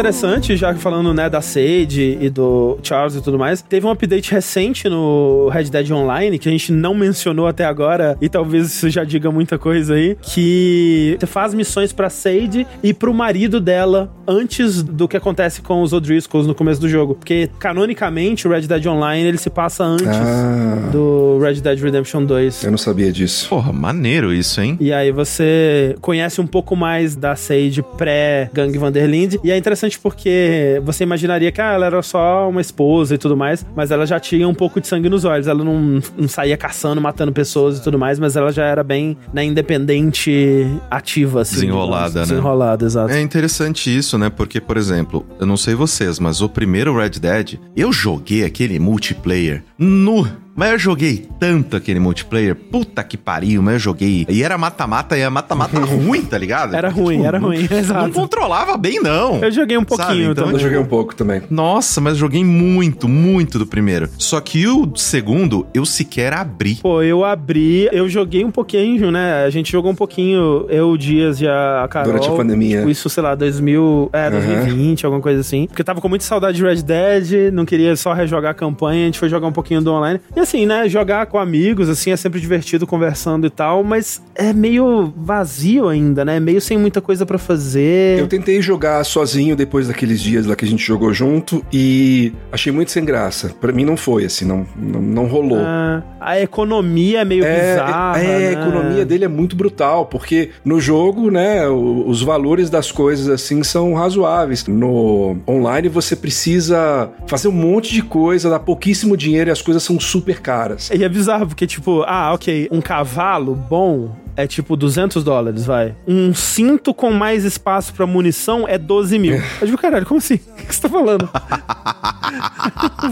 Interessante, 0.00 0.56
já 0.56 0.72
que 0.72 0.80
falando, 0.80 1.12
né, 1.12 1.28
da 1.28 1.42
Sage 1.42 2.16
e 2.20 2.30
do 2.30 2.78
Charles 2.82 3.14
e 3.16 3.20
tudo 3.22 3.38
mais, 3.38 3.60
teve 3.60 3.86
um 3.86 3.90
update 3.90 4.32
recente 4.32 4.88
no 4.88 5.48
Red 5.52 5.64
Dead 5.64 5.90
Online, 5.90 6.38
que 6.38 6.48
a 6.48 6.52
gente 6.52 6.72
não 6.72 6.94
mencionou 6.94 7.46
até 7.46 7.66
agora, 7.66 8.16
e 8.20 8.28
talvez 8.28 8.66
isso 8.68 8.88
já 8.88 9.04
diga 9.04 9.30
muita 9.30 9.58
coisa 9.58 9.94
aí, 9.94 10.16
que 10.22 11.16
você 11.20 11.26
faz 11.26 11.52
missões 11.52 11.92
pra 11.92 12.08
Sage 12.08 12.66
e 12.82 12.94
pro 12.94 13.12
marido 13.12 13.60
dela 13.60 14.10
antes 14.26 14.82
do 14.82 15.06
que 15.06 15.16
acontece 15.18 15.60
com 15.60 15.82
os 15.82 15.92
O'Driscolls 15.92 16.46
no 16.46 16.54
começo 16.54 16.80
do 16.80 16.88
jogo. 16.88 17.14
Porque, 17.14 17.50
canonicamente, 17.58 18.48
o 18.48 18.50
Red 18.50 18.62
Dead 18.62 18.86
Online, 18.86 19.28
ele 19.28 19.38
se 19.38 19.50
passa 19.50 19.84
antes 19.84 20.06
Ah, 20.06 20.88
do 20.90 21.38
Red 21.42 21.60
Dead 21.60 21.78
Redemption 21.78 22.24
2. 22.24 22.64
eu 22.64 22.70
não 22.70 22.78
sabia 22.78 23.12
disso. 23.12 23.48
Porra, 23.50 23.70
maneiro 23.72 24.32
isso, 24.32 24.60
hein? 24.62 24.78
E 24.80 24.92
aí 24.92 25.12
você 25.12 25.94
conhece 26.00 26.40
um 26.40 26.46
pouco 26.46 26.74
mais 26.74 27.14
da 27.14 27.36
Sage 27.36 27.82
pré-Gang 27.98 28.76
Vanderlinde. 28.78 29.38
E 29.44 29.50
é 29.50 29.56
interessante 29.58 29.89
porque 29.98 30.80
você 30.84 31.04
imaginaria 31.04 31.50
que 31.50 31.60
ah, 31.60 31.72
ela 31.72 31.86
era 31.86 32.02
só 32.02 32.48
uma 32.48 32.60
esposa 32.60 33.14
e 33.14 33.18
tudo 33.18 33.36
mais, 33.36 33.64
mas 33.74 33.90
ela 33.90 34.06
já 34.06 34.20
tinha 34.20 34.48
um 34.48 34.54
pouco 34.54 34.80
de 34.80 34.86
sangue 34.86 35.08
nos 35.08 35.24
olhos. 35.24 35.46
Ela 35.46 35.64
não, 35.64 36.00
não 36.16 36.28
saía 36.28 36.56
caçando, 36.56 37.00
matando 37.00 37.32
pessoas 37.32 37.78
e 37.78 37.82
tudo 37.82 37.98
mais, 37.98 38.18
mas 38.18 38.36
ela 38.36 38.52
já 38.52 38.64
era 38.64 38.82
bem 38.82 39.16
né, 39.32 39.44
independente, 39.44 40.66
ativa, 40.90 41.42
assim. 41.42 41.56
Desenrolada, 41.56 42.08
digamos. 42.08 42.28
né? 42.28 42.34
Desenrolada, 42.34 42.84
exato. 42.84 43.12
É 43.12 43.20
interessante 43.20 43.94
isso, 43.96 44.16
né? 44.18 44.30
Porque, 44.30 44.60
por 44.60 44.76
exemplo, 44.76 45.26
eu 45.38 45.46
não 45.46 45.56
sei 45.56 45.74
vocês, 45.74 46.18
mas 46.18 46.40
o 46.40 46.48
primeiro 46.48 46.96
Red 46.96 47.10
Dead, 47.10 47.58
eu 47.76 47.92
joguei 47.92 48.44
aquele 48.44 48.78
multiplayer 48.78 49.62
nu. 49.78 50.26
Mas 50.56 50.72
eu 50.72 50.78
joguei 50.78 51.26
tanto 51.38 51.76
aquele 51.76 51.98
multiplayer, 52.00 52.54
puta 52.54 53.02
que 53.02 53.16
pariu, 53.16 53.62
mas 53.62 53.74
eu 53.74 53.78
joguei. 53.80 54.26
E 54.28 54.42
era 54.42 54.58
mata-mata, 54.58 55.16
e 55.16 55.20
era 55.20 55.30
mata-mata 55.30 55.78
ruim, 55.80 56.22
tá 56.22 56.36
ligado? 56.36 56.74
Era 56.74 56.88
ruim, 56.90 57.16
tipo, 57.16 57.26
era 57.26 57.38
não- 57.40 57.48
ruim, 57.48 57.66
Não 57.70 57.78
exato. 57.78 58.10
controlava 58.10 58.76
bem, 58.76 59.00
não. 59.00 59.38
Eu 59.42 59.50
joguei 59.50 59.78
um 59.78 59.84
pouquinho 59.84 60.32
então, 60.32 60.44
também. 60.44 60.52
Eu 60.54 60.58
joguei 60.60 60.78
um 60.78 60.84
pouco 60.86 61.14
também. 61.14 61.42
Nossa, 61.50 62.00
mas 62.00 62.16
joguei 62.18 62.44
muito, 62.44 63.08
muito 63.08 63.58
do 63.58 63.66
primeiro. 63.66 64.08
Só 64.18 64.40
que 64.40 64.66
o 64.66 64.90
segundo, 64.96 65.66
eu 65.72 65.86
sequer 65.86 66.32
abri. 66.32 66.76
Pô, 66.76 67.02
eu 67.02 67.24
abri, 67.24 67.88
eu 67.92 68.08
joguei 68.08 68.44
um 68.44 68.50
pouquinho, 68.50 69.10
né? 69.10 69.44
A 69.44 69.50
gente 69.50 69.70
jogou 69.72 69.90
um 69.90 69.94
pouquinho, 69.94 70.66
eu, 70.68 70.90
o 70.90 70.98
Dias 70.98 71.40
e 71.40 71.46
a 71.48 71.86
Carol. 71.90 72.12
Durante 72.12 72.28
a 72.28 72.32
pandemia. 72.32 72.78
Tipo, 72.78 72.90
isso, 72.90 73.08
sei 73.08 73.22
lá, 73.22 73.34
2000, 73.34 74.10
é, 74.12 74.30
2020, 74.30 75.06
alguma 75.06 75.22
coisa 75.22 75.40
assim. 75.40 75.66
Porque 75.66 75.80
eu 75.80 75.84
tava 75.86 76.00
com 76.00 76.08
muita 76.08 76.24
saudade 76.24 76.56
de 76.56 76.62
Red 76.64 76.82
Dead, 76.82 77.52
não 77.52 77.64
queria 77.64 77.94
só 77.96 78.12
rejogar 78.12 78.50
a 78.50 78.54
campanha, 78.54 79.02
a 79.02 79.06
gente 79.06 79.18
foi 79.18 79.28
jogar 79.28 79.46
um 79.46 79.52
pouquinho 79.52 79.80
do 79.80 79.92
online. 79.92 80.20
E 80.36 80.39
assim, 80.40 80.66
né, 80.66 80.88
jogar 80.88 81.26
com 81.26 81.38
amigos, 81.38 81.88
assim, 81.88 82.10
é 82.10 82.16
sempre 82.16 82.40
divertido 82.40 82.86
conversando 82.86 83.46
e 83.46 83.50
tal, 83.50 83.82
mas 83.84 84.22
é 84.34 84.52
meio 84.52 85.12
vazio 85.16 85.88
ainda, 85.88 86.24
né? 86.24 86.38
Meio 86.40 86.60
sem 86.60 86.78
muita 86.78 87.00
coisa 87.00 87.24
pra 87.26 87.38
fazer. 87.38 88.18
Eu 88.18 88.26
tentei 88.28 88.60
jogar 88.62 89.04
sozinho 89.04 89.54
depois 89.56 89.88
daqueles 89.88 90.20
dias 90.20 90.46
lá 90.46 90.54
que 90.56 90.64
a 90.64 90.68
gente 90.68 90.84
jogou 90.84 91.12
junto 91.12 91.64
e 91.72 92.32
achei 92.52 92.72
muito 92.72 92.90
sem 92.90 93.04
graça. 93.04 93.54
Pra 93.60 93.72
mim 93.72 93.84
não 93.84 93.96
foi, 93.96 94.24
assim, 94.24 94.44
não, 94.44 94.66
não, 94.76 95.00
não 95.00 95.26
rolou. 95.26 95.60
Ah, 95.60 96.02
a 96.20 96.40
economia 96.40 97.20
é 97.20 97.24
meio 97.24 97.44
É, 97.44 97.72
bizarra. 97.72 98.18
é, 98.22 98.38
né? 98.40 98.48
a 98.48 98.52
economia 98.52 99.04
dele 99.04 99.24
é 99.24 99.28
muito 99.28 99.56
brutal, 99.56 100.06
porque 100.06 100.50
no 100.64 100.80
jogo, 100.80 101.30
né, 101.30 101.68
os 101.68 102.22
valores 102.22 102.68
das 102.70 102.90
coisas 102.92 103.28
assim 103.28 103.62
são 103.62 103.94
razoáveis. 103.94 104.66
No 104.66 105.38
online 105.48 105.88
você 105.88 106.14
precisa 106.16 107.10
fazer 107.26 107.48
um 107.48 107.52
monte 107.52 107.92
de 107.92 108.02
coisa, 108.02 108.48
dá 108.50 108.58
pouquíssimo 108.58 109.16
dinheiro 109.16 109.50
e 109.50 109.52
as 109.52 109.62
coisas 109.62 109.82
são 109.82 109.98
super 109.98 110.29
caras. 110.38 110.90
E 110.90 111.02
é 111.02 111.08
bizarro, 111.08 111.46
porque, 111.46 111.66
tipo, 111.66 112.04
ah, 112.06 112.32
ok, 112.34 112.68
um 112.70 112.80
cavalo 112.80 113.54
bom 113.54 114.14
é 114.42 114.46
tipo 114.46 114.76
200 114.76 115.22
dólares, 115.22 115.64
vai. 115.64 115.94
Um 116.06 116.34
cinto 116.34 116.92
com 116.94 117.10
mais 117.10 117.44
espaço 117.44 117.92
pra 117.94 118.06
munição 118.06 118.66
é 118.66 118.78
12 118.78 119.18
mil. 119.18 119.40
Eu 119.60 119.66
digo, 119.66 119.78
caralho, 119.78 120.06
como 120.06 120.18
assim? 120.18 120.34
O 120.34 120.66
que 120.66 120.74
você 120.74 120.80
tá 120.80 120.88
falando? 120.88 121.28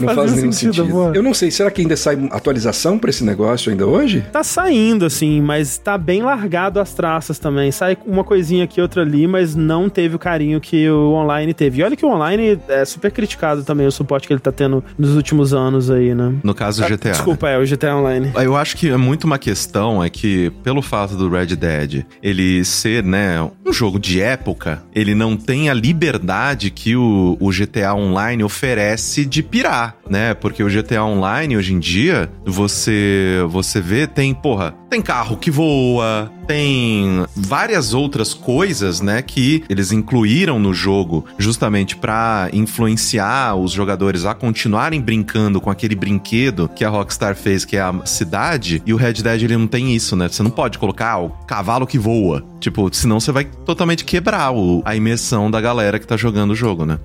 Não 0.01 0.15
faz 0.15 0.33
nenhum 0.35 0.53
sentido. 0.53 0.87
pô. 0.89 1.13
Eu 1.13 1.23
não 1.23 1.35
sei, 1.35 1.51
será 1.51 1.71
que 1.71 1.81
ainda 1.83 1.97
sai 1.97 2.29
atualização 2.31 2.99
pra 2.99 3.11
esse 3.11 3.25
negócio 3.25 3.71
ainda 3.71 3.87
hoje? 3.87 4.25
Tá 4.33 4.45
saindo, 4.45 5.05
assim, 5.05 5.41
mas 5.41 5.77
tá 5.77 5.99
bem 5.99 6.23
largado 6.23 6.79
as 6.79 6.95
traças 6.95 7.39
também. 7.39 7.73
Sai 7.73 7.97
uma 8.07 8.23
coisinha 8.23 8.65
aqui, 8.65 8.81
outra 8.81 9.03
ali, 9.03 9.27
mas 9.27 9.55
não 9.57 9.89
teve 9.89 10.15
o 10.15 10.19
carinho 10.19 10.61
que 10.61 10.89
o 10.89 11.13
online 11.13 11.53
teve. 11.53 11.81
E 11.81 11.83
olha 11.83 11.97
que 11.97 12.05
o 12.05 12.09
online 12.09 12.59
é 12.69 12.85
super 12.85 13.11
criticado 13.11 13.65
também, 13.65 13.87
o 13.87 13.93
suporte 13.93 14.27
que 14.27 14.33
ele 14.33 14.41
tá 14.41 14.53
tendo 14.53 14.85
nos 14.97 15.17
últimos 15.17 15.53
anos 15.53 15.91
aí, 15.91 16.15
né? 16.15 16.35
No 16.43 16.55
caso, 16.55 16.85
o 16.85 16.89
GTA. 16.89 17.11
Desculpa, 17.11 17.49
é 17.49 17.59
o 17.59 17.67
GTA 17.67 17.97
Online. 17.97 18.31
Eu 18.37 18.57
acho 18.57 18.77
que 18.77 18.89
é 18.89 18.97
muito 18.97 19.25
uma 19.25 19.39
questão 19.39 20.03
é 20.03 20.09
que, 20.11 20.51
pelo 20.63 20.83
fato 20.83 21.17
do 21.19 21.29
Red 21.29 21.57
Dead 21.57 22.05
ele 22.23 22.65
ser, 22.65 23.03
né, 23.03 23.43
um 23.67 23.73
jogo 23.73 23.99
de 23.99 24.21
época, 24.21 24.83
ele 24.95 25.15
não 25.15 25.37
tem 25.37 25.69
a 25.69 25.75
liberdade 25.75 26.71
que 26.71 26.97
o, 26.97 27.37
o 27.41 27.51
GTA 27.51 27.95
Online 27.95 28.43
oferece 28.45 29.25
de 29.25 29.43
pirar, 29.43 29.97
né? 30.09 30.35
Porque 30.35 30.63
o 30.63 30.69
GTA 30.69 31.05
Online, 31.05 31.57
hoje 31.57 31.75
em 31.75 31.79
dia, 31.79 32.31
você, 32.45 33.45
você 33.49 33.81
vê, 33.81 34.07
tem, 34.07 34.35
porra, 34.35 34.75
tem 34.89 35.03
carro 35.03 35.37
que 35.37 35.51
voa, 35.51 36.33
tem 36.47 37.27
várias 37.37 37.93
outras 37.93 38.33
coisas, 38.33 39.03
né, 39.03 39.21
que 39.21 39.63
eles 39.69 39.93
incluíram 39.93 40.59
no 40.59 40.73
jogo 40.73 41.27
justamente 41.39 41.95
pra 41.95 42.49
influenciar 42.55 43.55
os 43.55 43.71
jogadores 43.71 44.25
a 44.25 44.35
continuarem 44.35 45.01
brincando 45.01 45.61
com 45.61 45.71
aquele 45.71 45.95
brinquedo 45.95 46.71
que 46.75 46.85
a 46.85 46.89
Rockstar 46.89 47.37
fez, 47.37 47.67
que 47.67 47.77
é 47.77 47.81
a 47.81 47.95
cidade, 48.07 48.83
e 48.87 48.95
o 48.95 48.97
Red 48.97 49.15
Dead 49.15 49.43
ele 49.43 49.57
não 49.57 49.67
tem 49.67 49.95
isso, 49.95 50.17
né? 50.17 50.29
Você 50.29 50.43
não 50.43 50.51
pode 50.51 50.79
colocar 50.79 50.98
ah, 51.05 51.19
o 51.19 51.31
cavalo 51.47 51.87
que 51.87 51.99
voa. 51.99 52.45
Tipo, 52.61 52.93
senão 52.93 53.21
você 53.21 53.33
vai 53.33 53.45
totalmente 53.45 54.05
quebrar 54.05 54.53
o, 54.53 54.83
a 54.85 54.95
imersão 54.97 55.51
da 55.51 55.61
galera 55.61 55.99
que 55.99 56.07
tá 56.07 56.17
jogando 56.17 56.53
o 56.53 56.55
jogo, 56.55 56.85
né? 56.85 56.99